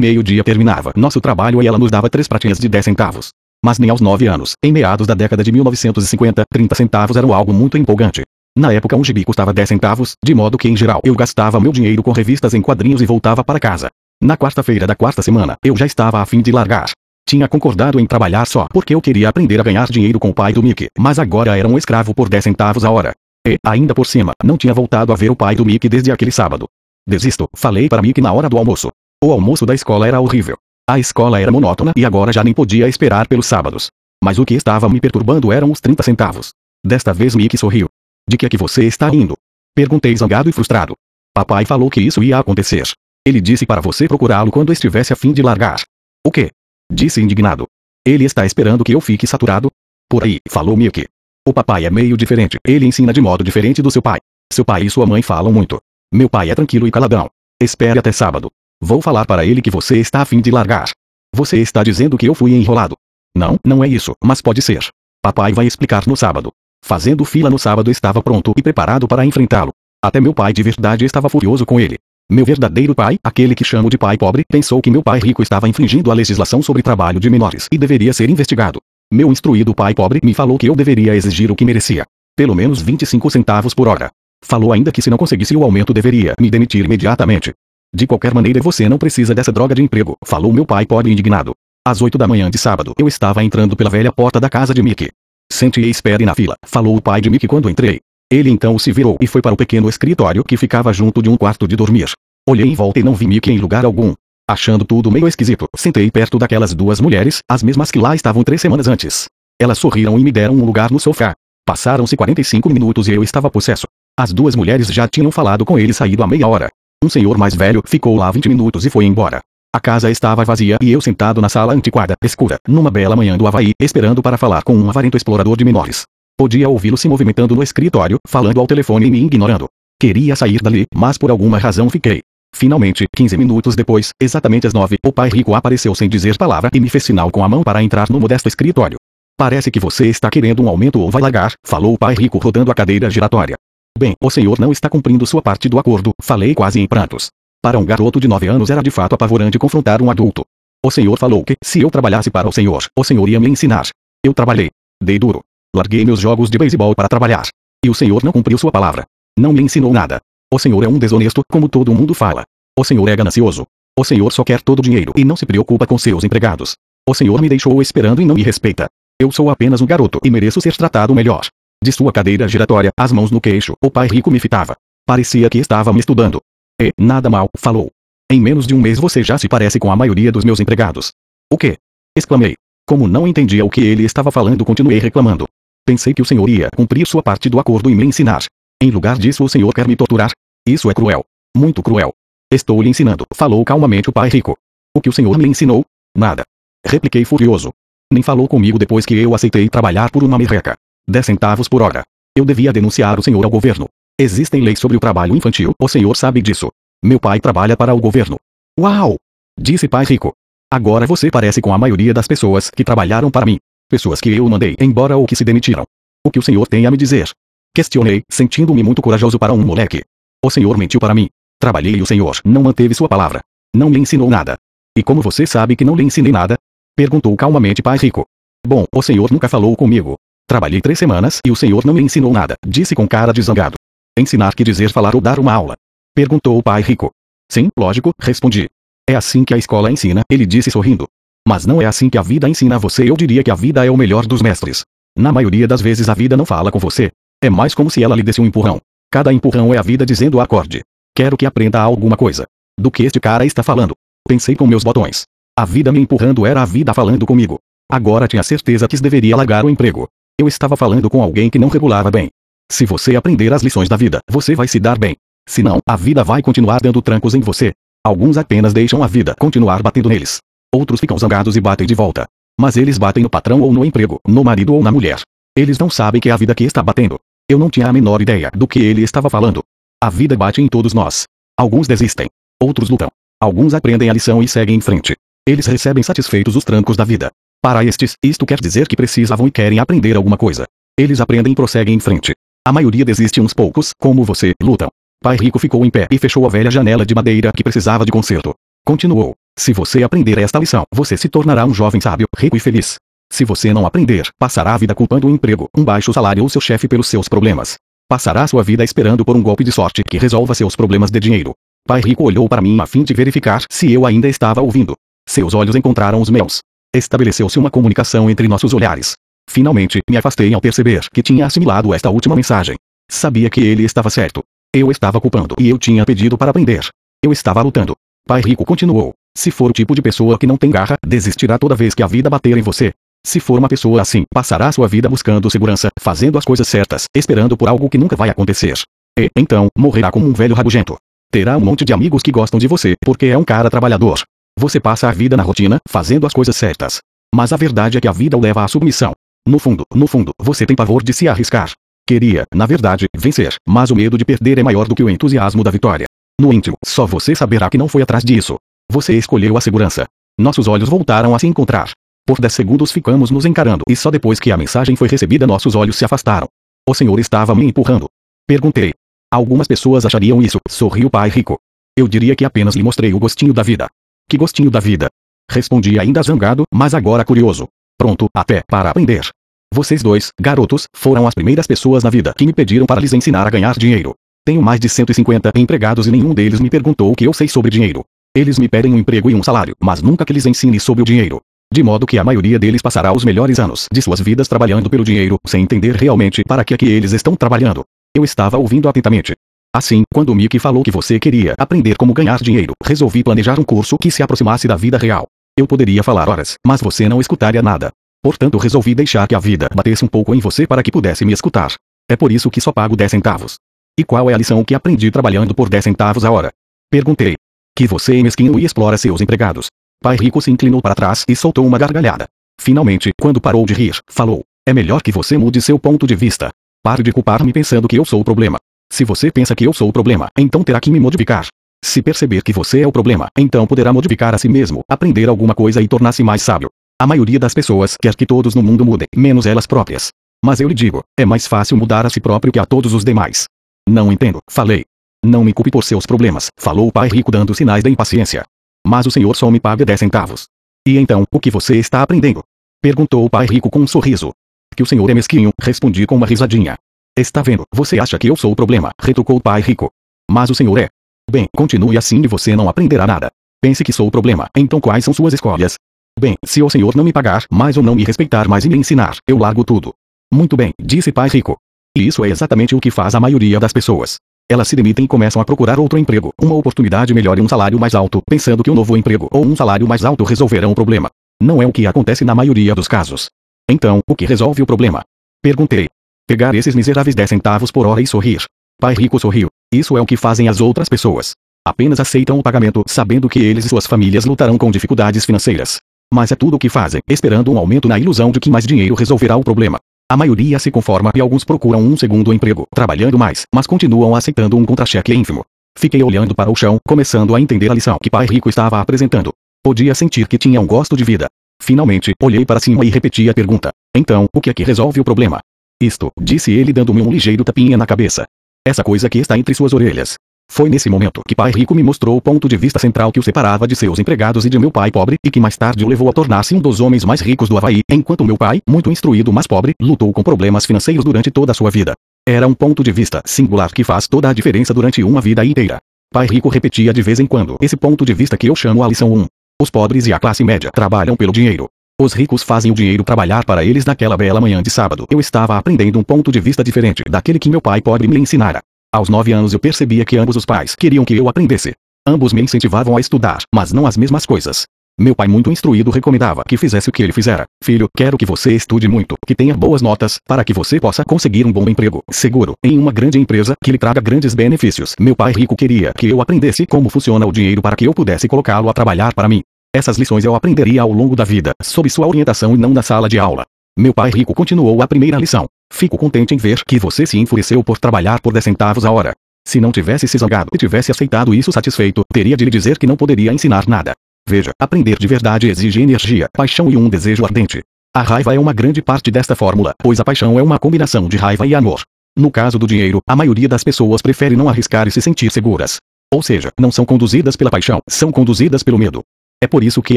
meio-dia 0.00 0.42
terminava 0.42 0.92
nosso 0.96 1.20
trabalho 1.20 1.62
e 1.62 1.66
ela 1.66 1.78
nos 1.78 1.90
dava 1.90 2.08
três 2.08 2.26
pratinhas 2.26 2.58
de 2.58 2.70
10 2.70 2.86
centavos. 2.86 3.28
Mas 3.62 3.78
nem 3.78 3.90
aos 3.90 4.00
nove 4.00 4.26
anos, 4.26 4.52
em 4.64 4.72
meados 4.72 5.06
da 5.06 5.12
década 5.12 5.44
de 5.44 5.52
1950, 5.52 6.42
30 6.50 6.74
centavos 6.74 7.16
era 7.18 7.26
algo 7.26 7.52
muito 7.52 7.76
empolgante. 7.76 8.22
Na 8.56 8.72
época 8.72 8.96
um 8.96 9.04
gibi 9.04 9.24
custava 9.24 9.52
10 9.52 9.68
centavos, 9.68 10.12
de 10.24 10.34
modo 10.34 10.56
que 10.56 10.70
em 10.70 10.76
geral 10.76 11.02
eu 11.04 11.14
gastava 11.14 11.60
meu 11.60 11.70
dinheiro 11.70 12.02
com 12.02 12.10
revistas 12.10 12.54
em 12.54 12.62
quadrinhos 12.62 13.02
e 13.02 13.06
voltava 13.06 13.44
para 13.44 13.60
casa. 13.60 13.88
Na 14.22 14.38
quarta-feira 14.38 14.86
da 14.86 14.96
quarta 14.96 15.20
semana, 15.20 15.56
eu 15.62 15.76
já 15.76 15.84
estava 15.84 16.22
a 16.22 16.24
fim 16.24 16.40
de 16.40 16.50
largar. 16.50 16.90
Tinha 17.28 17.46
concordado 17.46 18.00
em 18.00 18.06
trabalhar 18.06 18.46
só 18.46 18.66
porque 18.72 18.94
eu 18.94 19.02
queria 19.02 19.28
aprender 19.28 19.60
a 19.60 19.64
ganhar 19.64 19.86
dinheiro 19.90 20.18
com 20.18 20.30
o 20.30 20.34
pai 20.34 20.54
do 20.54 20.62
Mickey, 20.62 20.88
mas 20.98 21.18
agora 21.18 21.58
era 21.58 21.68
um 21.68 21.76
escravo 21.76 22.14
por 22.14 22.26
10 22.30 22.42
centavos 22.42 22.86
a 22.86 22.90
hora. 22.90 23.12
E, 23.48 23.56
ainda 23.64 23.94
por 23.94 24.06
cima, 24.06 24.32
não 24.44 24.58
tinha 24.58 24.74
voltado 24.74 25.10
a 25.10 25.16
ver 25.16 25.30
o 25.30 25.36
pai 25.36 25.56
do 25.56 25.64
Mickey 25.64 25.88
desde 25.88 26.12
aquele 26.12 26.30
sábado. 26.30 26.68
Desisto, 27.08 27.48
falei 27.54 27.88
para 27.88 28.02
Mickey 28.02 28.20
na 28.20 28.30
hora 28.30 28.48
do 28.48 28.58
almoço. 28.58 28.90
O 29.24 29.32
almoço 29.32 29.64
da 29.64 29.74
escola 29.74 30.06
era 30.06 30.20
horrível. 30.20 30.58
A 30.86 30.98
escola 30.98 31.40
era 31.40 31.50
monótona 31.50 31.92
e 31.96 32.04
agora 32.04 32.30
já 32.30 32.44
nem 32.44 32.52
podia 32.52 32.86
esperar 32.88 33.26
pelos 33.26 33.46
sábados. 33.46 33.90
Mas 34.22 34.38
o 34.38 34.44
que 34.44 34.52
estava 34.52 34.88
me 34.88 35.00
perturbando 35.00 35.50
eram 35.50 35.70
os 35.70 35.80
30 35.80 36.02
centavos. 36.02 36.52
Desta 36.84 37.14
vez 37.14 37.34
Mickey 37.34 37.56
sorriu. 37.56 37.88
De 38.28 38.36
que 38.36 38.44
é 38.44 38.48
que 38.50 38.58
você 38.58 38.84
está 38.84 39.08
rindo? 39.08 39.34
Perguntei 39.74 40.14
zangado 40.14 40.50
e 40.50 40.52
frustrado. 40.52 40.94
Papai 41.34 41.64
falou 41.64 41.88
que 41.88 42.02
isso 42.02 42.22
ia 42.22 42.38
acontecer. 42.38 42.86
Ele 43.26 43.40
disse 43.40 43.64
para 43.64 43.80
você 43.80 44.06
procurá-lo 44.06 44.50
quando 44.50 44.72
estivesse 44.72 45.12
a 45.12 45.16
fim 45.16 45.32
de 45.32 45.40
largar. 45.40 45.82
O 46.26 46.30
quê? 46.30 46.50
Disse 46.92 47.22
indignado. 47.22 47.66
Ele 48.06 48.24
está 48.24 48.44
esperando 48.44 48.84
que 48.84 48.94
eu 48.94 49.00
fique 49.00 49.26
saturado? 49.26 49.70
Por 50.08 50.24
aí, 50.24 50.38
falou 50.48 50.76
Mickey. 50.76 51.06
O 51.48 51.52
papai 51.54 51.86
é 51.86 51.90
meio 51.90 52.14
diferente. 52.14 52.58
Ele 52.62 52.84
ensina 52.84 53.10
de 53.10 53.22
modo 53.22 53.42
diferente 53.42 53.80
do 53.80 53.90
seu 53.90 54.02
pai. 54.02 54.18
Seu 54.52 54.66
pai 54.66 54.82
e 54.82 54.90
sua 54.90 55.06
mãe 55.06 55.22
falam 55.22 55.50
muito. 55.50 55.80
Meu 56.12 56.28
pai 56.28 56.50
é 56.50 56.54
tranquilo 56.54 56.86
e 56.86 56.90
caladão. 56.90 57.26
Espere 57.58 57.98
até 57.98 58.12
sábado. 58.12 58.50
Vou 58.82 59.00
falar 59.00 59.24
para 59.24 59.46
ele 59.46 59.62
que 59.62 59.70
você 59.70 59.96
está 59.96 60.20
a 60.20 60.26
fim 60.26 60.42
de 60.42 60.50
largar. 60.50 60.90
Você 61.34 61.56
está 61.56 61.82
dizendo 61.82 62.18
que 62.18 62.28
eu 62.28 62.34
fui 62.34 62.52
enrolado. 62.52 62.96
Não, 63.34 63.58
não 63.64 63.82
é 63.82 63.88
isso, 63.88 64.12
mas 64.22 64.42
pode 64.42 64.60
ser. 64.60 64.90
Papai 65.22 65.54
vai 65.54 65.66
explicar 65.66 66.06
no 66.06 66.18
sábado. 66.18 66.52
Fazendo 66.84 67.24
fila 67.24 67.48
no 67.48 67.58
sábado 67.58 67.90
estava 67.90 68.22
pronto 68.22 68.52
e 68.54 68.62
preparado 68.62 69.08
para 69.08 69.24
enfrentá-lo. 69.24 69.72
Até 70.04 70.20
meu 70.20 70.34
pai 70.34 70.52
de 70.52 70.62
verdade 70.62 71.06
estava 71.06 71.30
furioso 71.30 71.64
com 71.64 71.80
ele. 71.80 71.96
Meu 72.30 72.44
verdadeiro 72.44 72.94
pai, 72.94 73.16
aquele 73.24 73.54
que 73.54 73.64
chamo 73.64 73.88
de 73.88 73.96
pai 73.96 74.18
pobre, 74.18 74.44
pensou 74.46 74.82
que 74.82 74.90
meu 74.90 75.02
pai 75.02 75.18
rico 75.18 75.42
estava 75.42 75.66
infringindo 75.66 76.10
a 76.10 76.14
legislação 76.14 76.60
sobre 76.60 76.82
trabalho 76.82 77.18
de 77.18 77.30
menores 77.30 77.68
e 77.72 77.78
deveria 77.78 78.12
ser 78.12 78.28
investigado. 78.28 78.82
Meu 79.10 79.32
instruído 79.32 79.74
pai 79.74 79.94
pobre 79.94 80.20
me 80.22 80.34
falou 80.34 80.58
que 80.58 80.68
eu 80.68 80.76
deveria 80.76 81.16
exigir 81.16 81.50
o 81.50 81.56
que 81.56 81.64
merecia. 81.64 82.04
Pelo 82.36 82.54
menos 82.54 82.82
25 82.82 83.30
centavos 83.30 83.72
por 83.72 83.88
hora. 83.88 84.10
Falou 84.44 84.70
ainda 84.70 84.92
que 84.92 85.00
se 85.00 85.08
não 85.08 85.16
conseguisse 85.16 85.56
o 85.56 85.64
aumento 85.64 85.94
deveria 85.94 86.34
me 86.38 86.50
demitir 86.50 86.84
imediatamente. 86.84 87.54
De 87.92 88.06
qualquer 88.06 88.34
maneira 88.34 88.60
você 88.60 88.86
não 88.86 88.98
precisa 88.98 89.34
dessa 89.34 89.50
droga 89.50 89.74
de 89.74 89.82
emprego, 89.82 90.14
falou 90.22 90.52
meu 90.52 90.66
pai 90.66 90.84
pobre 90.84 91.10
indignado. 91.10 91.54
Às 91.86 92.02
8 92.02 92.18
da 92.18 92.28
manhã 92.28 92.50
de 92.50 92.58
sábado 92.58 92.92
eu 92.98 93.08
estava 93.08 93.42
entrando 93.42 93.74
pela 93.74 93.88
velha 93.88 94.12
porta 94.12 94.38
da 94.38 94.50
casa 94.50 94.74
de 94.74 94.82
Mickey. 94.82 95.08
Sente 95.50 95.80
e 95.80 95.88
espere 95.88 96.26
na 96.26 96.34
fila, 96.34 96.54
falou 96.66 96.94
o 96.94 97.00
pai 97.00 97.22
de 97.22 97.30
Mickey 97.30 97.48
quando 97.48 97.70
entrei. 97.70 98.00
Ele 98.30 98.50
então 98.50 98.78
se 98.78 98.92
virou 98.92 99.16
e 99.22 99.26
foi 99.26 99.40
para 99.40 99.54
o 99.54 99.56
pequeno 99.56 99.88
escritório 99.88 100.44
que 100.44 100.58
ficava 100.58 100.92
junto 100.92 101.22
de 101.22 101.30
um 101.30 101.36
quarto 101.38 101.66
de 101.66 101.76
dormir. 101.76 102.10
Olhei 102.46 102.66
em 102.66 102.74
volta 102.74 103.00
e 103.00 103.02
não 103.02 103.14
vi 103.14 103.26
Mickey 103.26 103.52
em 103.52 103.58
lugar 103.58 103.86
algum. 103.86 104.12
Achando 104.50 104.82
tudo 104.82 105.10
meio 105.10 105.28
esquisito, 105.28 105.68
sentei 105.76 106.10
perto 106.10 106.38
daquelas 106.38 106.72
duas 106.72 107.02
mulheres, 107.02 107.40
as 107.50 107.62
mesmas 107.62 107.90
que 107.90 107.98
lá 107.98 108.14
estavam 108.14 108.42
três 108.42 108.62
semanas 108.62 108.88
antes. 108.88 109.26
Elas 109.60 109.76
sorriram 109.76 110.18
e 110.18 110.24
me 110.24 110.32
deram 110.32 110.54
um 110.54 110.64
lugar 110.64 110.90
no 110.90 110.98
sofá. 110.98 111.34
Passaram-se 111.66 112.16
45 112.16 112.70
minutos 112.70 113.08
e 113.08 113.12
eu 113.12 113.22
estava 113.22 113.50
possesso. 113.50 113.86
As 114.18 114.32
duas 114.32 114.56
mulheres 114.56 114.88
já 114.88 115.06
tinham 115.06 115.30
falado 115.30 115.66
com 115.66 115.78
ele 115.78 115.92
saído 115.92 116.22
há 116.22 116.26
meia 116.26 116.48
hora. 116.48 116.70
Um 117.04 117.10
senhor 117.10 117.36
mais 117.36 117.54
velho 117.54 117.82
ficou 117.84 118.16
lá 118.16 118.30
20 118.30 118.48
minutos 118.48 118.86
e 118.86 118.90
foi 118.90 119.04
embora. 119.04 119.40
A 119.74 119.78
casa 119.78 120.10
estava 120.10 120.46
vazia 120.46 120.78
e 120.80 120.90
eu 120.90 121.00
sentado 121.02 121.42
na 121.42 121.50
sala 121.50 121.74
antiquada, 121.74 122.14
escura, 122.24 122.56
numa 122.66 122.90
bela 122.90 123.14
manhã 123.14 123.36
do 123.36 123.46
Havaí, 123.46 123.72
esperando 123.78 124.22
para 124.22 124.38
falar 124.38 124.62
com 124.62 124.74
um 124.74 124.88
avarento 124.88 125.18
explorador 125.18 125.58
de 125.58 125.64
menores. 125.64 126.04
Podia 126.38 126.70
ouvi-lo 126.70 126.96
se 126.96 127.06
movimentando 127.06 127.54
no 127.54 127.62
escritório, 127.62 128.16
falando 128.26 128.60
ao 128.60 128.66
telefone 128.66 129.08
e 129.08 129.10
me 129.10 129.22
ignorando. 129.22 129.66
Queria 130.00 130.34
sair 130.34 130.62
dali, 130.62 130.86
mas 130.94 131.18
por 131.18 131.30
alguma 131.30 131.58
razão 131.58 131.90
fiquei. 131.90 132.22
Finalmente, 132.54 133.04
15 133.14 133.36
minutos 133.36 133.76
depois, 133.76 134.10
exatamente 134.20 134.66
às 134.66 134.72
nove, 134.72 134.96
o 135.04 135.12
pai 135.12 135.28
rico 135.28 135.54
apareceu 135.54 135.94
sem 135.94 136.08
dizer 136.08 136.36
palavra 136.36 136.70
e 136.74 136.80
me 136.80 136.88
fez 136.88 137.04
sinal 137.04 137.30
com 137.30 137.44
a 137.44 137.48
mão 137.48 137.62
para 137.62 137.82
entrar 137.82 138.10
no 138.10 138.18
modesto 138.18 138.48
escritório. 138.48 138.96
Parece 139.36 139.70
que 139.70 139.78
você 139.78 140.08
está 140.08 140.28
querendo 140.28 140.62
um 140.62 140.68
aumento 140.68 140.98
ou 140.98 141.10
vai 141.10 141.22
largar, 141.22 141.52
falou 141.64 141.94
o 141.94 141.98
pai 141.98 142.14
rico 142.14 142.38
rodando 142.38 142.72
a 142.72 142.74
cadeira 142.74 143.08
giratória. 143.08 143.56
Bem, 143.96 144.14
o 144.20 144.30
senhor 144.30 144.58
não 144.58 144.72
está 144.72 144.88
cumprindo 144.88 145.26
sua 145.26 145.42
parte 145.42 145.68
do 145.68 145.78
acordo, 145.78 146.12
falei 146.20 146.54
quase 146.54 146.80
em 146.80 146.86
prantos. 146.86 147.28
Para 147.62 147.78
um 147.78 147.84
garoto 147.84 148.20
de 148.20 148.28
nove 148.28 148.46
anos 148.46 148.70
era 148.70 148.82
de 148.82 148.90
fato 148.90 149.14
apavorante 149.14 149.58
confrontar 149.58 150.00
um 150.00 150.10
adulto. 150.10 150.44
O 150.84 150.90
senhor 150.90 151.18
falou 151.18 151.44
que, 151.44 151.56
se 151.62 151.80
eu 151.80 151.90
trabalhasse 151.90 152.30
para 152.30 152.48
o 152.48 152.52
senhor, 152.52 152.84
o 152.96 153.04
senhor 153.04 153.28
ia 153.28 153.40
me 153.40 153.48
ensinar. 153.48 153.88
Eu 154.24 154.32
trabalhei. 154.32 154.70
Dei 155.02 155.18
duro. 155.18 155.40
Larguei 155.74 156.04
meus 156.04 156.20
jogos 156.20 156.50
de 156.50 156.58
beisebol 156.58 156.94
para 156.94 157.08
trabalhar. 157.08 157.48
E 157.84 157.90
o 157.90 157.94
senhor 157.94 158.22
não 158.24 158.32
cumpriu 158.32 158.56
sua 158.58 158.72
palavra. 158.72 159.04
Não 159.38 159.52
me 159.52 159.62
ensinou 159.62 159.92
nada. 159.92 160.20
O 160.50 160.58
senhor 160.58 160.82
é 160.82 160.88
um 160.88 160.98
desonesto, 160.98 161.42
como 161.50 161.68
todo 161.68 161.94
mundo 161.94 162.14
fala. 162.14 162.42
O 162.78 162.82
senhor 162.82 163.06
é 163.06 163.14
ganancioso. 163.14 163.66
O 163.98 164.04
senhor 164.04 164.32
só 164.32 164.42
quer 164.42 164.62
todo 164.62 164.78
o 164.78 164.82
dinheiro 164.82 165.12
e 165.14 165.22
não 165.22 165.36
se 165.36 165.44
preocupa 165.44 165.86
com 165.86 165.98
seus 165.98 166.24
empregados. 166.24 166.74
O 167.06 167.14
senhor 167.14 167.40
me 167.40 167.50
deixou 167.50 167.82
esperando 167.82 168.22
e 168.22 168.24
não 168.24 168.34
me 168.34 168.42
respeita. 168.42 168.86
Eu 169.20 169.30
sou 169.30 169.50
apenas 169.50 169.82
um 169.82 169.86
garoto 169.86 170.18
e 170.24 170.30
mereço 170.30 170.60
ser 170.60 170.74
tratado 170.74 171.14
melhor. 171.14 171.46
De 171.84 171.92
sua 171.92 172.10
cadeira 172.12 172.48
giratória, 172.48 172.90
as 172.98 173.12
mãos 173.12 173.30
no 173.30 173.42
queixo, 173.42 173.74
o 173.82 173.90
pai 173.90 174.08
rico 174.08 174.30
me 174.30 174.40
fitava. 174.40 174.74
Parecia 175.06 175.50
que 175.50 175.58
estava 175.58 175.92
me 175.92 176.00
estudando. 176.00 176.40
E, 176.80 176.92
nada 176.98 177.28
mal, 177.28 177.50
falou. 177.56 177.90
Em 178.30 178.40
menos 178.40 178.66
de 178.66 178.74
um 178.74 178.80
mês 178.80 178.98
você 178.98 179.22
já 179.22 179.36
se 179.36 179.48
parece 179.48 179.78
com 179.78 179.90
a 179.90 179.96
maioria 179.96 180.32
dos 180.32 180.44
meus 180.44 180.60
empregados. 180.60 181.12
O 181.52 181.58
quê? 181.58 181.76
Exclamei. 182.16 182.54
Como 182.86 183.06
não 183.06 183.28
entendia 183.28 183.64
o 183.64 183.70
que 183.70 183.82
ele 183.82 184.04
estava 184.04 184.30
falando, 184.30 184.64
continuei 184.64 184.98
reclamando. 184.98 185.46
Pensei 185.86 186.14
que 186.14 186.22
o 186.22 186.24
senhor 186.24 186.48
ia 186.48 186.70
cumprir 186.74 187.06
sua 187.06 187.22
parte 187.22 187.50
do 187.50 187.60
acordo 187.60 187.90
e 187.90 187.94
me 187.94 188.04
ensinar. 188.04 188.44
Em 188.80 188.90
lugar 188.90 189.18
disso 189.18 189.42
o 189.42 189.48
senhor 189.48 189.74
quer 189.74 189.88
me 189.88 189.96
torturar? 189.96 190.30
Isso 190.66 190.88
é 190.88 190.94
cruel. 190.94 191.24
Muito 191.56 191.82
cruel. 191.82 192.12
Estou 192.52 192.80
lhe 192.80 192.88
ensinando, 192.88 193.26
falou 193.34 193.64
calmamente 193.64 194.08
o 194.08 194.12
pai 194.12 194.28
rico. 194.28 194.56
O 194.94 195.00
que 195.00 195.08
o 195.08 195.12
senhor 195.12 195.36
me 195.36 195.48
ensinou? 195.48 195.84
Nada. 196.16 196.44
Repliquei 196.86 197.24
furioso. 197.24 197.72
Nem 198.12 198.22
falou 198.22 198.46
comigo 198.46 198.78
depois 198.78 199.04
que 199.04 199.16
eu 199.16 199.34
aceitei 199.34 199.68
trabalhar 199.68 200.10
por 200.10 200.22
uma 200.22 200.38
merreca. 200.38 200.76
10 201.08 201.26
centavos 201.26 201.68
por 201.68 201.82
hora. 201.82 202.04
Eu 202.36 202.44
devia 202.44 202.72
denunciar 202.72 203.18
o 203.18 203.22
senhor 203.22 203.44
ao 203.44 203.50
governo. 203.50 203.88
Existem 204.16 204.62
leis 204.62 204.78
sobre 204.78 204.96
o 204.96 205.00
trabalho 205.00 205.34
infantil, 205.34 205.74
o 205.80 205.88
senhor 205.88 206.16
sabe 206.16 206.40
disso. 206.40 206.70
Meu 207.04 207.18
pai 207.18 207.40
trabalha 207.40 207.76
para 207.76 207.94
o 207.94 208.00
governo. 208.00 208.36
Uau! 208.78 209.16
Disse 209.58 209.88
pai 209.88 210.04
rico. 210.04 210.32
Agora 210.72 211.04
você 211.04 211.30
parece 211.30 211.60
com 211.60 211.72
a 211.72 211.78
maioria 211.78 212.14
das 212.14 212.28
pessoas 212.28 212.70
que 212.70 212.84
trabalharam 212.84 213.30
para 213.30 213.44
mim. 213.44 213.58
Pessoas 213.90 214.20
que 214.20 214.30
eu 214.30 214.48
mandei 214.48 214.76
embora 214.80 215.16
ou 215.16 215.26
que 215.26 215.34
se 215.34 215.44
demitiram. 215.44 215.84
O 216.24 216.30
que 216.30 216.38
o 216.38 216.42
senhor 216.42 216.66
tem 216.68 216.86
a 216.86 216.90
me 216.90 216.96
dizer? 216.96 217.32
Questionei, 217.78 218.24
sentindo-me 218.28 218.82
muito 218.82 219.00
corajoso 219.00 219.38
para 219.38 219.52
um 219.52 219.64
moleque. 219.64 220.02
O 220.44 220.50
senhor 220.50 220.76
mentiu 220.76 220.98
para 220.98 221.14
mim. 221.14 221.28
Trabalhei 221.60 221.94
e 221.94 222.02
o 222.02 222.06
senhor 222.06 222.40
não 222.44 222.64
manteve 222.64 222.92
sua 222.92 223.08
palavra. 223.08 223.40
Não 223.72 223.88
me 223.88 224.00
ensinou 224.00 224.28
nada. 224.28 224.56
E 224.98 225.02
como 225.04 225.22
você 225.22 225.46
sabe 225.46 225.76
que 225.76 225.84
não 225.84 225.94
lhe 225.94 226.02
ensinei 226.02 226.32
nada? 226.32 226.56
Perguntou 226.96 227.36
calmamente 227.36 227.80
pai 227.80 227.96
rico. 227.96 228.26
Bom, 228.66 228.84
o 228.92 229.00
senhor 229.00 229.30
nunca 229.30 229.48
falou 229.48 229.76
comigo. 229.76 230.16
Trabalhei 230.48 230.80
três 230.80 230.98
semanas 230.98 231.38
e 231.46 231.52
o 231.52 231.54
senhor 231.54 231.84
não 231.84 231.94
me 231.94 232.02
ensinou 232.02 232.32
nada, 232.32 232.56
disse 232.66 232.96
com 232.96 233.06
cara 233.06 233.32
de 233.32 233.40
zangado. 233.42 233.76
Ensinar 234.18 234.56
que 234.56 234.64
dizer 234.64 234.90
falar 234.90 235.14
ou 235.14 235.20
dar 235.20 235.38
uma 235.38 235.52
aula? 235.52 235.76
Perguntou 236.16 236.58
o 236.58 236.62
pai 236.64 236.82
rico. 236.82 237.12
Sim, 237.48 237.68
lógico, 237.78 238.10
respondi. 238.20 238.66
É 239.08 239.14
assim 239.14 239.44
que 239.44 239.54
a 239.54 239.56
escola 239.56 239.88
ensina, 239.88 240.22
ele 240.28 240.46
disse 240.46 240.68
sorrindo. 240.68 241.06
Mas 241.46 241.64
não 241.64 241.80
é 241.80 241.84
assim 241.84 242.10
que 242.10 242.18
a 242.18 242.22
vida 242.22 242.48
ensina 242.48 242.76
você, 242.76 243.08
eu 243.08 243.16
diria 243.16 243.44
que 243.44 243.52
a 243.52 243.54
vida 243.54 243.86
é 243.86 243.90
o 243.92 243.96
melhor 243.96 244.26
dos 244.26 244.42
mestres. 244.42 244.82
Na 245.16 245.30
maioria 245.30 245.68
das 245.68 245.80
vezes 245.80 246.08
a 246.08 246.14
vida 246.14 246.36
não 246.36 246.44
fala 246.44 246.72
com 246.72 246.80
você. 246.80 247.12
É 247.42 247.48
mais 247.48 247.72
como 247.72 247.90
se 247.90 248.02
ela 248.02 248.16
lhe 248.16 248.22
desse 248.22 248.40
um 248.40 248.44
empurrão. 248.44 248.80
Cada 249.12 249.32
empurrão 249.32 249.72
é 249.72 249.78
a 249.78 249.82
vida 249.82 250.04
dizendo 250.04 250.40
acorde. 250.40 250.82
Quero 251.14 251.36
que 251.36 251.46
aprenda 251.46 251.80
alguma 251.80 252.16
coisa. 252.16 252.46
Do 252.78 252.90
que 252.90 253.04
este 253.04 253.20
cara 253.20 253.46
está 253.46 253.62
falando. 253.62 253.94
Pensei 254.26 254.56
com 254.56 254.66
meus 254.66 254.82
botões. 254.82 255.22
A 255.56 255.64
vida 255.64 255.92
me 255.92 256.00
empurrando 256.00 256.44
era 256.44 256.62
a 256.62 256.64
vida 256.64 256.92
falando 256.92 257.24
comigo. 257.24 257.58
Agora 257.90 258.26
tinha 258.26 258.42
certeza 258.42 258.88
que 258.88 258.96
deveria 259.00 259.36
largar 259.36 259.64
o 259.64 259.70
emprego. 259.70 260.08
Eu 260.38 260.48
estava 260.48 260.76
falando 260.76 261.08
com 261.08 261.22
alguém 261.22 261.48
que 261.48 261.58
não 261.58 261.68
regulava 261.68 262.10
bem. 262.10 262.28
Se 262.70 262.84
você 262.84 263.16
aprender 263.16 263.52
as 263.52 263.62
lições 263.62 263.88
da 263.88 263.96
vida, 263.96 264.20
você 264.28 264.54
vai 264.54 264.68
se 264.68 264.78
dar 264.78 264.98
bem. 264.98 265.16
Se 265.48 265.62
não, 265.62 265.78
a 265.88 265.96
vida 265.96 266.22
vai 266.22 266.42
continuar 266.42 266.80
dando 266.80 267.00
trancos 267.00 267.34
em 267.34 267.40
você. 267.40 267.72
Alguns 268.04 268.36
apenas 268.36 268.72
deixam 268.72 269.02
a 269.02 269.06
vida 269.06 269.34
continuar 269.38 269.82
batendo 269.82 270.08
neles. 270.08 270.38
Outros 270.74 271.00
ficam 271.00 271.18
zangados 271.18 271.56
e 271.56 271.60
batem 271.60 271.86
de 271.86 271.94
volta. 271.94 272.26
Mas 272.60 272.76
eles 272.76 272.98
batem 272.98 273.22
no 273.22 273.30
patrão 273.30 273.60
ou 273.60 273.72
no 273.72 273.84
emprego, 273.84 274.20
no 274.26 274.44
marido 274.44 274.74
ou 274.74 274.82
na 274.82 274.92
mulher. 274.92 275.20
Eles 275.56 275.78
não 275.78 275.88
sabem 275.88 276.20
que 276.20 276.28
é 276.28 276.32
a 276.32 276.36
vida 276.36 276.54
que 276.54 276.64
está 276.64 276.82
batendo. 276.82 277.18
Eu 277.50 277.58
não 277.58 277.70
tinha 277.70 277.86
a 277.86 277.92
menor 277.94 278.20
ideia 278.20 278.50
do 278.54 278.68
que 278.68 278.78
ele 278.78 279.02
estava 279.02 279.30
falando. 279.30 279.62
A 280.04 280.10
vida 280.10 280.36
bate 280.36 280.60
em 280.60 280.68
todos 280.68 280.92
nós. 280.92 281.24
Alguns 281.58 281.88
desistem. 281.88 282.28
Outros 282.62 282.90
lutam. 282.90 283.08
Alguns 283.40 283.72
aprendem 283.72 284.10
a 284.10 284.12
lição 284.12 284.42
e 284.42 284.46
seguem 284.46 284.76
em 284.76 284.80
frente. 284.82 285.16
Eles 285.48 285.64
recebem 285.64 286.02
satisfeitos 286.02 286.56
os 286.56 286.64
trancos 286.64 286.94
da 286.94 287.04
vida. 287.04 287.30
Para 287.62 287.82
estes, 287.82 288.16
isto 288.22 288.44
quer 288.44 288.60
dizer 288.60 288.86
que 288.86 288.94
precisavam 288.94 289.46
e 289.46 289.50
querem 289.50 289.78
aprender 289.78 290.14
alguma 290.14 290.36
coisa. 290.36 290.66
Eles 290.98 291.22
aprendem 291.22 291.54
e 291.54 291.56
prosseguem 291.56 291.94
em 291.94 292.00
frente. 292.00 292.34
A 292.66 292.72
maioria 292.72 293.02
desiste 293.02 293.40
uns 293.40 293.54
poucos, 293.54 293.92
como 293.98 294.24
você, 294.24 294.52
lutam. 294.62 294.90
Pai 295.22 295.36
Rico 295.36 295.58
ficou 295.58 295.86
em 295.86 295.90
pé 295.90 296.06
e 296.10 296.18
fechou 296.18 296.44
a 296.44 296.50
velha 296.50 296.70
janela 296.70 297.06
de 297.06 297.14
madeira 297.14 297.50
que 297.50 297.64
precisava 297.64 298.04
de 298.04 298.12
conserto. 298.12 298.54
Continuou. 298.84 299.34
Se 299.58 299.72
você 299.72 300.02
aprender 300.02 300.36
esta 300.36 300.58
lição, 300.58 300.84
você 300.94 301.16
se 301.16 301.30
tornará 301.30 301.64
um 301.64 301.72
jovem 301.72 302.00
sábio, 302.00 302.28
rico 302.36 302.58
e 302.58 302.60
feliz. 302.60 302.98
Se 303.30 303.44
você 303.44 303.72
não 303.72 303.86
aprender, 303.86 304.28
passará 304.38 304.74
a 304.74 304.78
vida 304.78 304.94
culpando 304.94 305.26
o 305.26 305.30
emprego, 305.30 305.68
um 305.76 305.84
baixo 305.84 306.12
salário 306.12 306.42
ou 306.42 306.48
seu 306.48 306.60
chefe 306.60 306.88
pelos 306.88 307.06
seus 307.06 307.28
problemas. 307.28 307.76
Passará 308.08 308.46
sua 308.46 308.62
vida 308.62 308.82
esperando 308.82 309.24
por 309.24 309.36
um 309.36 309.42
golpe 309.42 309.62
de 309.62 309.70
sorte 309.70 310.02
que 310.02 310.18
resolva 310.18 310.54
seus 310.54 310.74
problemas 310.74 311.10
de 311.10 311.20
dinheiro. 311.20 311.54
Pai 311.86 312.00
Rico 312.00 312.24
olhou 312.24 312.48
para 312.48 312.62
mim 312.62 312.80
a 312.80 312.86
fim 312.86 313.04
de 313.04 313.14
verificar 313.14 313.62
se 313.70 313.92
eu 313.92 314.06
ainda 314.06 314.28
estava 314.28 314.62
ouvindo. 314.62 314.96
Seus 315.28 315.54
olhos 315.54 315.76
encontraram 315.76 316.20
os 316.20 316.30
meus. 316.30 316.60
Estabeleceu-se 316.94 317.58
uma 317.58 317.70
comunicação 317.70 318.30
entre 318.30 318.48
nossos 318.48 318.72
olhares. 318.72 319.12
Finalmente, 319.48 320.00
me 320.08 320.16
afastei 320.16 320.52
ao 320.52 320.60
perceber 320.60 321.06
que 321.12 321.22
tinha 321.22 321.46
assimilado 321.46 321.92
esta 321.92 322.10
última 322.10 322.34
mensagem. 322.34 322.76
Sabia 323.10 323.50
que 323.50 323.60
ele 323.60 323.84
estava 323.84 324.10
certo. 324.10 324.42
Eu 324.74 324.90
estava 324.90 325.20
culpando 325.20 325.54
e 325.58 325.68
eu 325.68 325.78
tinha 325.78 326.04
pedido 326.04 326.36
para 326.36 326.50
aprender. 326.50 326.86
Eu 327.22 327.32
estava 327.32 327.62
lutando. 327.62 327.94
Pai 328.26 328.40
Rico 328.40 328.64
continuou. 328.64 329.12
Se 329.36 329.50
for 329.50 329.70
o 329.70 329.72
tipo 329.72 329.94
de 329.94 330.02
pessoa 330.02 330.38
que 330.38 330.46
não 330.46 330.56
tem 330.56 330.70
garra, 330.70 330.96
desistirá 331.06 331.58
toda 331.58 331.74
vez 331.74 331.94
que 331.94 332.02
a 332.02 332.06
vida 332.06 332.28
bater 332.28 332.56
em 332.56 332.62
você. 332.62 332.92
Se 333.24 333.40
for 333.40 333.58
uma 333.58 333.68
pessoa 333.68 334.00
assim, 334.00 334.24
passará 334.32 334.70
sua 334.72 334.88
vida 334.88 335.08
buscando 335.08 335.50
segurança, 335.50 335.88
fazendo 336.00 336.38
as 336.38 336.44
coisas 336.44 336.66
certas, 336.66 337.04
esperando 337.14 337.56
por 337.56 337.68
algo 337.68 337.88
que 337.88 337.98
nunca 337.98 338.16
vai 338.16 338.30
acontecer. 338.30 338.78
E, 339.18 339.28
então, 339.36 339.68
morrerá 339.76 340.10
como 340.10 340.26
um 340.26 340.32
velho 340.32 340.54
rabugento. 340.54 340.96
Terá 341.30 341.56
um 341.56 341.60
monte 341.60 341.84
de 341.84 341.92
amigos 341.92 342.22
que 342.22 342.32
gostam 342.32 342.58
de 342.58 342.66
você, 342.66 342.94
porque 343.04 343.26
é 343.26 343.36
um 343.36 343.44
cara 343.44 343.68
trabalhador. 343.68 344.22
Você 344.58 344.80
passa 344.80 345.08
a 345.08 345.12
vida 345.12 345.36
na 345.36 345.42
rotina, 345.42 345.78
fazendo 345.88 346.26
as 346.26 346.32
coisas 346.32 346.56
certas. 346.56 347.00
Mas 347.34 347.52
a 347.52 347.56
verdade 347.56 347.98
é 347.98 348.00
que 348.00 348.08
a 348.08 348.12
vida 348.12 348.36
o 348.36 348.40
leva 348.40 348.64
à 348.64 348.68
submissão. 348.68 349.12
No 349.46 349.58
fundo, 349.58 349.84
no 349.94 350.06
fundo, 350.06 350.32
você 350.40 350.64
tem 350.64 350.76
pavor 350.76 351.02
de 351.02 351.12
se 351.12 351.28
arriscar. 351.28 351.72
Queria, 352.06 352.44
na 352.54 352.64
verdade, 352.64 353.06
vencer, 353.16 353.54
mas 353.68 353.90
o 353.90 353.96
medo 353.96 354.16
de 354.16 354.24
perder 354.24 354.58
é 354.58 354.62
maior 354.62 354.88
do 354.88 354.94
que 354.94 355.02
o 355.02 355.10
entusiasmo 355.10 355.62
da 355.62 355.70
vitória. 355.70 356.06
No 356.40 356.52
íntimo, 356.52 356.76
só 356.84 357.04
você 357.06 357.34
saberá 357.34 357.68
que 357.68 357.76
não 357.76 357.88
foi 357.88 358.02
atrás 358.02 358.24
disso. 358.24 358.56
Você 358.90 359.16
escolheu 359.16 359.56
a 359.56 359.60
segurança. 359.60 360.06
Nossos 360.40 360.66
olhos 360.66 360.88
voltaram 360.88 361.34
a 361.34 361.38
se 361.38 361.46
encontrar. 361.46 361.90
Por 362.28 362.38
10 362.38 362.52
segundos 362.52 362.92
ficamos 362.92 363.30
nos 363.30 363.46
encarando 363.46 363.84
e 363.88 363.96
só 363.96 364.10
depois 364.10 364.38
que 364.38 364.52
a 364.52 364.56
mensagem 364.58 364.94
foi 364.94 365.08
recebida 365.08 365.46
nossos 365.46 365.74
olhos 365.74 365.96
se 365.96 366.04
afastaram. 366.04 366.46
O 366.86 366.92
senhor 366.92 367.18
estava 367.18 367.54
me 367.54 367.64
empurrando. 367.64 368.06
Perguntei. 368.46 368.92
Algumas 369.32 369.66
pessoas 369.66 370.04
achariam 370.04 370.42
isso, 370.42 370.58
sorriu 370.68 371.06
o 371.06 371.10
pai 371.10 371.30
rico. 371.30 371.58
Eu 371.96 372.06
diria 372.06 372.36
que 372.36 372.44
apenas 372.44 372.74
lhe 372.74 372.82
mostrei 372.82 373.14
o 373.14 373.18
gostinho 373.18 373.54
da 373.54 373.62
vida. 373.62 373.88
Que 374.28 374.36
gostinho 374.36 374.70
da 374.70 374.78
vida? 374.78 375.08
Respondi 375.50 375.98
ainda 375.98 376.22
zangado, 376.22 376.64
mas 376.70 376.92
agora 376.92 377.24
curioso. 377.24 377.66
Pronto, 377.96 378.28
até 378.36 378.62
para 378.68 378.90
aprender. 378.90 379.26
Vocês 379.72 380.02
dois, 380.02 380.30
garotos, 380.38 380.84
foram 380.94 381.26
as 381.26 381.32
primeiras 381.32 381.66
pessoas 381.66 382.04
na 382.04 382.10
vida 382.10 382.34
que 382.36 382.44
me 382.44 382.52
pediram 382.52 382.84
para 382.84 383.00
lhes 383.00 383.14
ensinar 383.14 383.46
a 383.46 383.50
ganhar 383.50 383.78
dinheiro. 383.78 384.14
Tenho 384.44 384.60
mais 384.60 384.78
de 384.78 384.90
150 384.90 385.50
empregados 385.56 386.06
e 386.06 386.10
nenhum 386.10 386.34
deles 386.34 386.60
me 386.60 386.68
perguntou 386.68 387.10
o 387.10 387.16
que 387.16 387.26
eu 387.26 387.32
sei 387.32 387.48
sobre 387.48 387.70
dinheiro. 387.70 388.04
Eles 388.36 388.58
me 388.58 388.68
pedem 388.68 388.92
um 388.92 388.98
emprego 388.98 389.30
e 389.30 389.34
um 389.34 389.42
salário, 389.42 389.74
mas 389.80 390.02
nunca 390.02 390.26
que 390.26 390.32
lhes 390.34 390.44
ensine 390.44 390.78
sobre 390.78 391.00
o 391.00 391.06
dinheiro. 391.06 391.40
De 391.72 391.82
modo 391.82 392.06
que 392.06 392.18
a 392.18 392.24
maioria 392.24 392.58
deles 392.58 392.80
passará 392.80 393.12
os 393.12 393.24
melhores 393.24 393.58
anos 393.58 393.86
de 393.92 394.00
suas 394.00 394.20
vidas 394.20 394.48
trabalhando 394.48 394.88
pelo 394.88 395.04
dinheiro, 395.04 395.38
sem 395.46 395.62
entender 395.62 395.94
realmente 395.94 396.42
para 396.42 396.64
que 396.64 396.74
é 396.74 396.76
que 396.78 396.86
eles 396.86 397.12
estão 397.12 397.36
trabalhando. 397.36 397.84
Eu 398.16 398.24
estava 398.24 398.56
ouvindo 398.56 398.88
atentamente. 398.88 399.34
Assim, 399.74 400.02
quando 400.12 400.34
Mickey 400.34 400.58
falou 400.58 400.82
que 400.82 400.90
você 400.90 401.20
queria 401.20 401.54
aprender 401.58 401.96
como 401.96 402.14
ganhar 402.14 402.40
dinheiro, 402.40 402.72
resolvi 402.82 403.22
planejar 403.22 403.60
um 403.60 403.64
curso 403.64 403.98
que 403.98 404.10
se 404.10 404.22
aproximasse 404.22 404.66
da 404.66 404.76
vida 404.76 404.96
real. 404.96 405.26
Eu 405.58 405.66
poderia 405.66 406.02
falar 406.02 406.28
horas, 406.28 406.54
mas 406.66 406.80
você 406.80 407.06
não 407.06 407.20
escutaria 407.20 407.60
nada. 407.60 407.90
Portanto, 408.22 408.56
resolvi 408.56 408.94
deixar 408.94 409.28
que 409.28 409.34
a 409.34 409.38
vida 409.38 409.68
batesse 409.74 410.04
um 410.04 410.08
pouco 410.08 410.34
em 410.34 410.40
você 410.40 410.66
para 410.66 410.82
que 410.82 410.90
pudesse 410.90 411.24
me 411.24 411.32
escutar. 411.32 411.74
É 412.10 412.16
por 412.16 412.32
isso 412.32 412.50
que 412.50 412.60
só 412.60 412.72
pago 412.72 412.96
10 412.96 413.10
centavos. 413.10 413.56
E 413.98 414.04
qual 414.04 414.30
é 414.30 414.34
a 414.34 414.38
lição 414.38 414.64
que 414.64 414.74
aprendi 414.74 415.10
trabalhando 415.10 415.54
por 415.54 415.68
10 415.68 415.84
centavos 415.84 416.24
a 416.24 416.30
hora? 416.30 416.50
Perguntei. 416.90 417.34
Que 417.76 417.86
você 417.86 418.18
é 418.18 418.22
mesquinho 418.22 418.58
e 418.58 418.64
explora 418.64 418.96
seus 418.96 419.20
empregados. 419.20 419.66
Pai 420.00 420.16
Rico 420.16 420.40
se 420.40 420.50
inclinou 420.50 420.80
para 420.80 420.94
trás 420.94 421.24
e 421.28 421.34
soltou 421.34 421.66
uma 421.66 421.76
gargalhada. 421.76 422.26
Finalmente, 422.60 423.10
quando 423.20 423.40
parou 423.40 423.66
de 423.66 423.74
rir, 423.74 423.98
falou: 424.08 424.44
É 424.66 424.72
melhor 424.72 425.02
que 425.02 425.10
você 425.10 425.36
mude 425.36 425.60
seu 425.60 425.78
ponto 425.78 426.06
de 426.06 426.14
vista. 426.14 426.50
Pare 426.84 427.02
de 427.02 427.12
culpar-me 427.12 427.52
pensando 427.52 427.88
que 427.88 427.98
eu 427.98 428.04
sou 428.04 428.20
o 428.20 428.24
problema. 428.24 428.58
Se 428.92 429.04
você 429.04 429.30
pensa 429.30 429.56
que 429.56 429.64
eu 429.64 429.72
sou 429.72 429.88
o 429.88 429.92
problema, 429.92 430.28
então 430.38 430.62
terá 430.62 430.80
que 430.80 430.90
me 430.90 431.00
modificar. 431.00 431.46
Se 431.84 432.00
perceber 432.00 432.42
que 432.42 432.52
você 432.52 432.80
é 432.80 432.86
o 432.86 432.92
problema, 432.92 433.28
então 433.36 433.66
poderá 433.66 433.92
modificar 433.92 434.34
a 434.34 434.38
si 434.38 434.48
mesmo, 434.48 434.82
aprender 434.88 435.28
alguma 435.28 435.54
coisa 435.54 435.82
e 435.82 435.88
tornar-se 435.88 436.22
mais 436.22 436.42
sábio. 436.42 436.70
A 437.00 437.06
maioria 437.06 437.38
das 437.38 437.54
pessoas 437.54 437.96
quer 438.00 438.14
que 438.14 438.26
todos 438.26 438.54
no 438.54 438.62
mundo 438.62 438.84
mudem, 438.84 439.06
menos 439.14 439.46
elas 439.46 439.66
próprias. 439.66 440.10
Mas 440.44 440.60
eu 440.60 440.68
lhe 440.68 440.74
digo, 440.74 441.02
é 441.18 441.24
mais 441.24 441.46
fácil 441.46 441.76
mudar 441.76 442.06
a 442.06 442.10
si 442.10 442.20
próprio 442.20 442.52
que 442.52 442.58
a 442.58 442.66
todos 442.66 442.94
os 442.94 443.04
demais. 443.04 443.46
Não 443.88 444.12
entendo, 444.12 444.38
falei. 444.48 444.84
Não 445.24 445.42
me 445.42 445.52
culpe 445.52 445.70
por 445.70 445.82
seus 445.82 446.06
problemas, 446.06 446.48
falou 446.58 446.88
o 446.88 446.92
pai 446.92 447.08
rico 447.08 447.32
dando 447.32 447.54
sinais 447.54 447.82
de 447.82 447.90
impaciência. 447.90 448.44
Mas 448.88 449.04
o 449.04 449.10
senhor 449.10 449.36
só 449.36 449.50
me 449.50 449.60
paga 449.60 449.84
10 449.84 450.00
centavos. 450.00 450.48
E 450.86 450.96
então, 450.96 451.24
o 451.30 451.38
que 451.38 451.50
você 451.50 451.76
está 451.76 452.00
aprendendo? 452.00 452.42
Perguntou 452.80 453.22
o 453.22 453.28
pai 453.28 453.44
rico 453.44 453.68
com 453.68 453.80
um 453.80 453.86
sorriso. 453.86 454.32
Que 454.74 454.82
o 454.82 454.86
senhor 454.86 455.10
é 455.10 455.12
mesquinho, 455.12 455.50
respondi 455.60 456.06
com 456.06 456.16
uma 456.16 456.26
risadinha. 456.26 456.74
Está 457.14 457.42
vendo, 457.42 457.64
você 457.70 458.00
acha 458.00 458.18
que 458.18 458.30
eu 458.30 458.34
sou 458.34 458.50
o 458.50 458.56
problema, 458.56 458.90
retrucou 458.98 459.36
o 459.36 459.42
pai 459.42 459.60
rico. 459.60 459.90
Mas 460.30 460.48
o 460.48 460.54
senhor 460.54 460.78
é. 460.78 460.88
Bem, 461.30 461.46
continue 461.54 461.98
assim 461.98 462.22
e 462.24 462.26
você 462.26 462.56
não 462.56 462.66
aprenderá 462.66 463.06
nada. 463.06 463.30
Pense 463.60 463.84
que 463.84 463.92
sou 463.92 464.08
o 464.08 464.10
problema, 464.10 464.48
então 464.56 464.80
quais 464.80 465.04
são 465.04 465.12
suas 465.12 465.34
escolhas? 465.34 465.74
Bem, 466.18 466.36
se 466.42 466.62
o 466.62 466.70
senhor 466.70 466.96
não 466.96 467.04
me 467.04 467.12
pagar 467.12 467.44
mais 467.50 467.76
ou 467.76 467.82
não 467.82 467.94
me 467.94 468.04
respeitar 468.04 468.48
mais 468.48 468.64
e 468.64 468.70
me 468.70 468.78
ensinar, 468.78 469.18
eu 469.26 469.36
largo 469.36 469.64
tudo. 469.64 469.92
Muito 470.32 470.56
bem, 470.56 470.72
disse 470.80 471.12
pai 471.12 471.28
rico. 471.28 471.58
E 471.94 472.06
isso 472.06 472.24
é 472.24 472.30
exatamente 472.30 472.74
o 472.74 472.80
que 472.80 472.90
faz 472.90 473.14
a 473.14 473.20
maioria 473.20 473.60
das 473.60 473.72
pessoas. 473.72 474.16
Elas 474.50 474.66
se 474.66 474.74
demitem 474.74 475.04
e 475.04 475.08
começam 475.08 475.42
a 475.42 475.44
procurar 475.44 475.78
outro 475.78 475.98
emprego, 475.98 476.32
uma 476.40 476.54
oportunidade 476.54 477.12
melhor 477.12 477.38
e 477.38 477.42
um 477.42 477.48
salário 477.48 477.78
mais 477.78 477.94
alto, 477.94 478.22
pensando 478.26 478.62
que 478.62 478.70
um 478.70 478.74
novo 478.74 478.96
emprego 478.96 479.28
ou 479.30 479.44
um 479.44 479.54
salário 479.54 479.86
mais 479.86 480.06
alto 480.06 480.24
resolverão 480.24 480.72
o 480.72 480.74
problema. 480.74 481.10
Não 481.40 481.60
é 481.60 481.66
o 481.66 481.72
que 481.72 481.86
acontece 481.86 482.24
na 482.24 482.34
maioria 482.34 482.74
dos 482.74 482.88
casos. 482.88 483.28
Então, 483.70 484.00
o 484.08 484.14
que 484.16 484.24
resolve 484.24 484.62
o 484.62 484.66
problema? 484.66 485.02
Perguntei. 485.42 485.86
Pegar 486.26 486.54
esses 486.54 486.74
miseráveis 486.74 487.14
10 487.14 487.28
centavos 487.28 487.70
por 487.70 487.86
hora 487.86 488.00
e 488.00 488.06
sorrir. 488.06 488.42
Pai 488.80 488.94
rico 488.94 489.20
sorriu. 489.20 489.48
Isso 489.72 489.98
é 489.98 490.00
o 490.00 490.06
que 490.06 490.16
fazem 490.16 490.48
as 490.48 490.62
outras 490.62 490.88
pessoas. 490.88 491.32
Apenas 491.66 492.00
aceitam 492.00 492.38
o 492.38 492.42
pagamento, 492.42 492.82
sabendo 492.86 493.28
que 493.28 493.40
eles 493.40 493.66
e 493.66 493.68
suas 493.68 493.86
famílias 493.86 494.24
lutarão 494.24 494.56
com 494.56 494.70
dificuldades 494.70 495.26
financeiras. 495.26 495.76
Mas 496.12 496.32
é 496.32 496.36
tudo 496.36 496.56
o 496.56 496.58
que 496.58 496.70
fazem, 496.70 497.02
esperando 497.06 497.52
um 497.52 497.58
aumento 497.58 497.86
na 497.86 497.98
ilusão 497.98 498.30
de 498.30 498.40
que 498.40 498.50
mais 498.50 498.66
dinheiro 498.66 498.94
resolverá 498.94 499.36
o 499.36 499.44
problema. 499.44 499.78
A 500.10 500.16
maioria 500.16 500.58
se 500.58 500.70
conforma 500.70 501.12
e 501.14 501.20
alguns 501.20 501.44
procuram 501.44 501.80
um 501.80 501.94
segundo 501.94 502.32
emprego, 502.32 502.66
trabalhando 502.74 503.18
mais, 503.18 503.42
mas 503.54 503.66
continuam 503.66 504.14
aceitando 504.14 504.56
um 504.56 504.64
contra-cheque 504.64 505.12
ínfimo. 505.12 505.44
Fiquei 505.76 506.02
olhando 506.02 506.34
para 506.34 506.50
o 506.50 506.56
chão, 506.56 506.78
começando 506.88 507.34
a 507.34 507.40
entender 507.40 507.70
a 507.70 507.74
lição 507.74 507.98
que 508.02 508.08
Pai 508.08 508.24
Rico 508.24 508.48
estava 508.48 508.80
apresentando. 508.80 509.34
Podia 509.62 509.94
sentir 509.94 510.26
que 510.26 510.38
tinha 510.38 510.62
um 510.62 510.66
gosto 510.66 510.96
de 510.96 511.04
vida. 511.04 511.26
Finalmente, 511.60 512.14
olhei 512.22 512.46
para 512.46 512.58
cima 512.58 512.86
e 512.86 512.88
repeti 512.88 513.28
a 513.28 513.34
pergunta. 513.34 513.70
Então, 513.94 514.26
o 514.32 514.40
que 514.40 514.48
é 514.48 514.54
que 514.54 514.64
resolve 514.64 514.98
o 514.98 515.04
problema? 515.04 515.40
Isto, 515.78 516.10
disse 516.18 516.52
ele 516.52 516.72
dando-me 516.72 517.02
um 517.02 517.10
ligeiro 517.10 517.44
tapinha 517.44 517.76
na 517.76 517.84
cabeça. 517.84 518.24
Essa 518.66 518.82
coisa 518.82 519.10
que 519.10 519.18
está 519.18 519.36
entre 519.36 519.54
suas 519.54 519.74
orelhas. 519.74 520.14
Foi 520.50 520.68
nesse 520.68 520.88
momento 520.88 521.20
que 521.26 521.36
pai 521.36 521.52
rico 521.52 521.74
me 521.74 521.82
mostrou 521.82 522.16
o 522.16 522.20
ponto 522.20 522.48
de 522.48 522.56
vista 522.56 522.78
central 522.78 523.12
que 523.12 523.20
o 523.20 523.22
separava 523.22 523.66
de 523.68 523.76
seus 523.76 523.98
empregados 523.98 524.44
e 524.44 524.50
de 524.50 524.58
meu 524.58 524.70
pai 524.70 524.90
pobre 524.90 525.16
e 525.24 525.30
que 525.30 525.38
mais 525.38 525.56
tarde 525.56 525.84
o 525.84 525.88
levou 525.88 526.08
a 526.08 526.12
tornar-se 526.12 526.54
um 526.54 526.60
dos 526.60 526.80
homens 526.80 527.04
mais 527.04 527.20
ricos 527.20 527.48
do 527.48 527.56
Havaí, 527.56 527.82
enquanto 527.88 528.24
meu 528.24 528.36
pai, 528.36 528.60
muito 528.68 528.90
instruído 528.90 529.32
mas 529.32 529.46
pobre, 529.46 529.74
lutou 529.80 530.12
com 530.12 530.22
problemas 530.22 530.66
financeiros 530.66 531.04
durante 531.04 531.30
toda 531.30 531.52
a 531.52 531.54
sua 531.54 531.70
vida. 531.70 531.92
Era 532.26 532.48
um 532.48 532.54
ponto 532.54 532.82
de 532.82 532.90
vista 532.90 533.22
singular 533.24 533.72
que 533.72 533.84
faz 533.84 534.08
toda 534.08 534.28
a 534.28 534.32
diferença 534.32 534.74
durante 534.74 535.02
uma 535.02 535.20
vida 535.20 535.44
inteira. 535.44 535.78
Pai 536.12 536.26
rico 536.26 536.48
repetia 536.48 536.92
de 536.92 537.02
vez 537.02 537.20
em 537.20 537.26
quando 537.26 537.56
esse 537.60 537.76
ponto 537.76 538.04
de 538.04 538.14
vista 538.14 538.36
que 538.36 538.48
eu 538.48 538.56
chamo 538.56 538.82
a 538.82 538.88
lição 538.88 539.12
1. 539.12 539.26
Os 539.62 539.70
pobres 539.70 540.06
e 540.06 540.12
a 540.12 540.18
classe 540.18 540.42
média 540.42 540.70
trabalham 540.72 541.16
pelo 541.16 541.32
dinheiro. 541.32 541.68
Os 542.00 542.12
ricos 542.12 542.42
fazem 542.42 542.70
o 542.70 542.74
dinheiro 542.74 543.04
trabalhar 543.04 543.44
para 543.44 543.64
eles 543.64 543.84
naquela 543.84 544.16
bela 544.16 544.40
manhã 544.40 544.62
de 544.62 544.70
sábado. 544.70 545.04
Eu 545.10 545.20
estava 545.20 545.58
aprendendo 545.58 545.98
um 545.98 546.02
ponto 546.02 546.30
de 546.30 546.40
vista 546.40 546.62
diferente 546.62 547.02
daquele 547.08 547.38
que 547.38 547.50
meu 547.50 547.60
pai 547.60 547.80
pobre 547.80 548.06
me 548.06 548.18
ensinara. 548.18 548.60
Aos 548.90 549.10
nove 549.10 549.32
anos 549.32 549.52
eu 549.52 549.58
percebia 549.58 550.02
que 550.02 550.16
ambos 550.16 550.34
os 550.34 550.46
pais 550.46 550.74
queriam 550.74 551.04
que 551.04 551.14
eu 551.14 551.28
aprendesse. 551.28 551.74
Ambos 552.06 552.32
me 552.32 552.40
incentivavam 552.40 552.96
a 552.96 553.00
estudar, 553.00 553.40
mas 553.54 553.70
não 553.70 553.86
as 553.86 553.98
mesmas 553.98 554.24
coisas. 554.24 554.64
Meu 554.98 555.14
pai 555.14 555.28
muito 555.28 555.52
instruído 555.52 555.90
recomendava 555.90 556.42
que 556.42 556.56
fizesse 556.56 556.88
o 556.88 556.92
que 556.92 557.02
ele 557.02 557.12
fizera. 557.12 557.44
Filho, 557.62 557.86
quero 557.94 558.16
que 558.16 558.24
você 558.24 558.54
estude 558.54 558.88
muito, 558.88 559.14
que 559.26 559.34
tenha 559.34 559.54
boas 559.54 559.82
notas, 559.82 560.18
para 560.26 560.42
que 560.42 560.54
você 560.54 560.80
possa 560.80 561.04
conseguir 561.04 561.44
um 561.44 561.52
bom 561.52 561.68
emprego, 561.68 562.02
seguro, 562.10 562.54
em 562.64 562.78
uma 562.78 562.90
grande 562.90 563.18
empresa, 563.18 563.54
que 563.62 563.70
lhe 563.70 563.76
traga 563.76 564.00
grandes 564.00 564.34
benefícios. 564.34 564.94
Meu 564.98 565.14
pai 565.14 565.32
rico 565.32 565.54
queria 565.54 565.92
que 565.92 566.08
eu 566.08 566.22
aprendesse 566.22 566.66
como 566.66 566.88
funciona 566.88 567.26
o 567.26 567.32
dinheiro 567.32 567.60
para 567.60 567.76
que 567.76 567.84
eu 567.84 567.92
pudesse 567.92 568.26
colocá-lo 568.26 568.70
a 568.70 568.72
trabalhar 568.72 569.12
para 569.12 569.28
mim. 569.28 569.42
Essas 569.70 569.98
lições 569.98 570.24
eu 570.24 570.34
aprenderia 570.34 570.80
ao 570.80 570.90
longo 570.90 571.14
da 571.14 571.24
vida, 571.24 571.52
sob 571.62 571.90
sua 571.90 572.06
orientação 572.06 572.54
e 572.54 572.58
não 572.58 572.70
na 572.70 572.82
sala 572.82 573.06
de 573.06 573.18
aula. 573.18 573.44
Meu 573.78 573.92
pai 573.92 574.10
rico 574.10 574.34
continuou 574.34 574.80
a 574.80 574.88
primeira 574.88 575.18
lição. 575.18 575.46
Fico 575.72 575.98
contente 575.98 576.34
em 576.34 576.38
ver 576.38 576.62
que 576.66 576.78
você 576.78 577.06
se 577.06 577.18
enfureceu 577.18 577.62
por 577.62 577.78
trabalhar 577.78 578.20
por 578.20 578.32
10 578.32 578.44
centavos 578.44 578.84
a 578.84 578.90
hora. 578.90 579.12
Se 579.46 579.60
não 579.60 579.72
tivesse 579.72 580.06
se 580.06 580.18
zangado 580.18 580.50
e 580.52 580.58
tivesse 580.58 580.90
aceitado 580.90 581.34
isso 581.34 581.52
satisfeito, 581.52 582.02
teria 582.12 582.36
de 582.36 582.44
lhe 582.44 582.50
dizer 582.50 582.78
que 582.78 582.86
não 582.86 582.96
poderia 582.96 583.32
ensinar 583.32 583.66
nada. 583.66 583.92
Veja, 584.28 584.50
aprender 584.60 584.98
de 584.98 585.06
verdade 585.06 585.48
exige 585.48 585.80
energia, 585.80 586.28
paixão 586.32 586.70
e 586.70 586.76
um 586.76 586.88
desejo 586.88 587.24
ardente. 587.24 587.62
A 587.94 588.02
raiva 588.02 588.34
é 588.34 588.38
uma 588.38 588.52
grande 588.52 588.82
parte 588.82 589.10
desta 589.10 589.34
fórmula, 589.34 589.74
pois 589.78 589.98
a 589.98 590.04
paixão 590.04 590.38
é 590.38 590.42
uma 590.42 590.58
combinação 590.58 591.08
de 591.08 591.16
raiva 591.16 591.46
e 591.46 591.54
amor. 591.54 591.80
No 592.16 592.30
caso 592.30 592.58
do 592.58 592.66
dinheiro, 592.66 593.00
a 593.06 593.16
maioria 593.16 593.48
das 593.48 593.64
pessoas 593.64 594.02
prefere 594.02 594.36
não 594.36 594.48
arriscar 594.48 594.86
e 594.86 594.90
se 594.90 595.00
sentir 595.00 595.30
seguras. 595.30 595.78
Ou 596.12 596.22
seja, 596.22 596.50
não 596.58 596.70
são 596.70 596.84
conduzidas 596.84 597.36
pela 597.36 597.50
paixão, 597.50 597.80
são 597.88 598.12
conduzidas 598.12 598.62
pelo 598.62 598.78
medo. 598.78 599.02
É 599.42 599.46
por 599.46 599.62
isso 599.62 599.80
que 599.80 599.96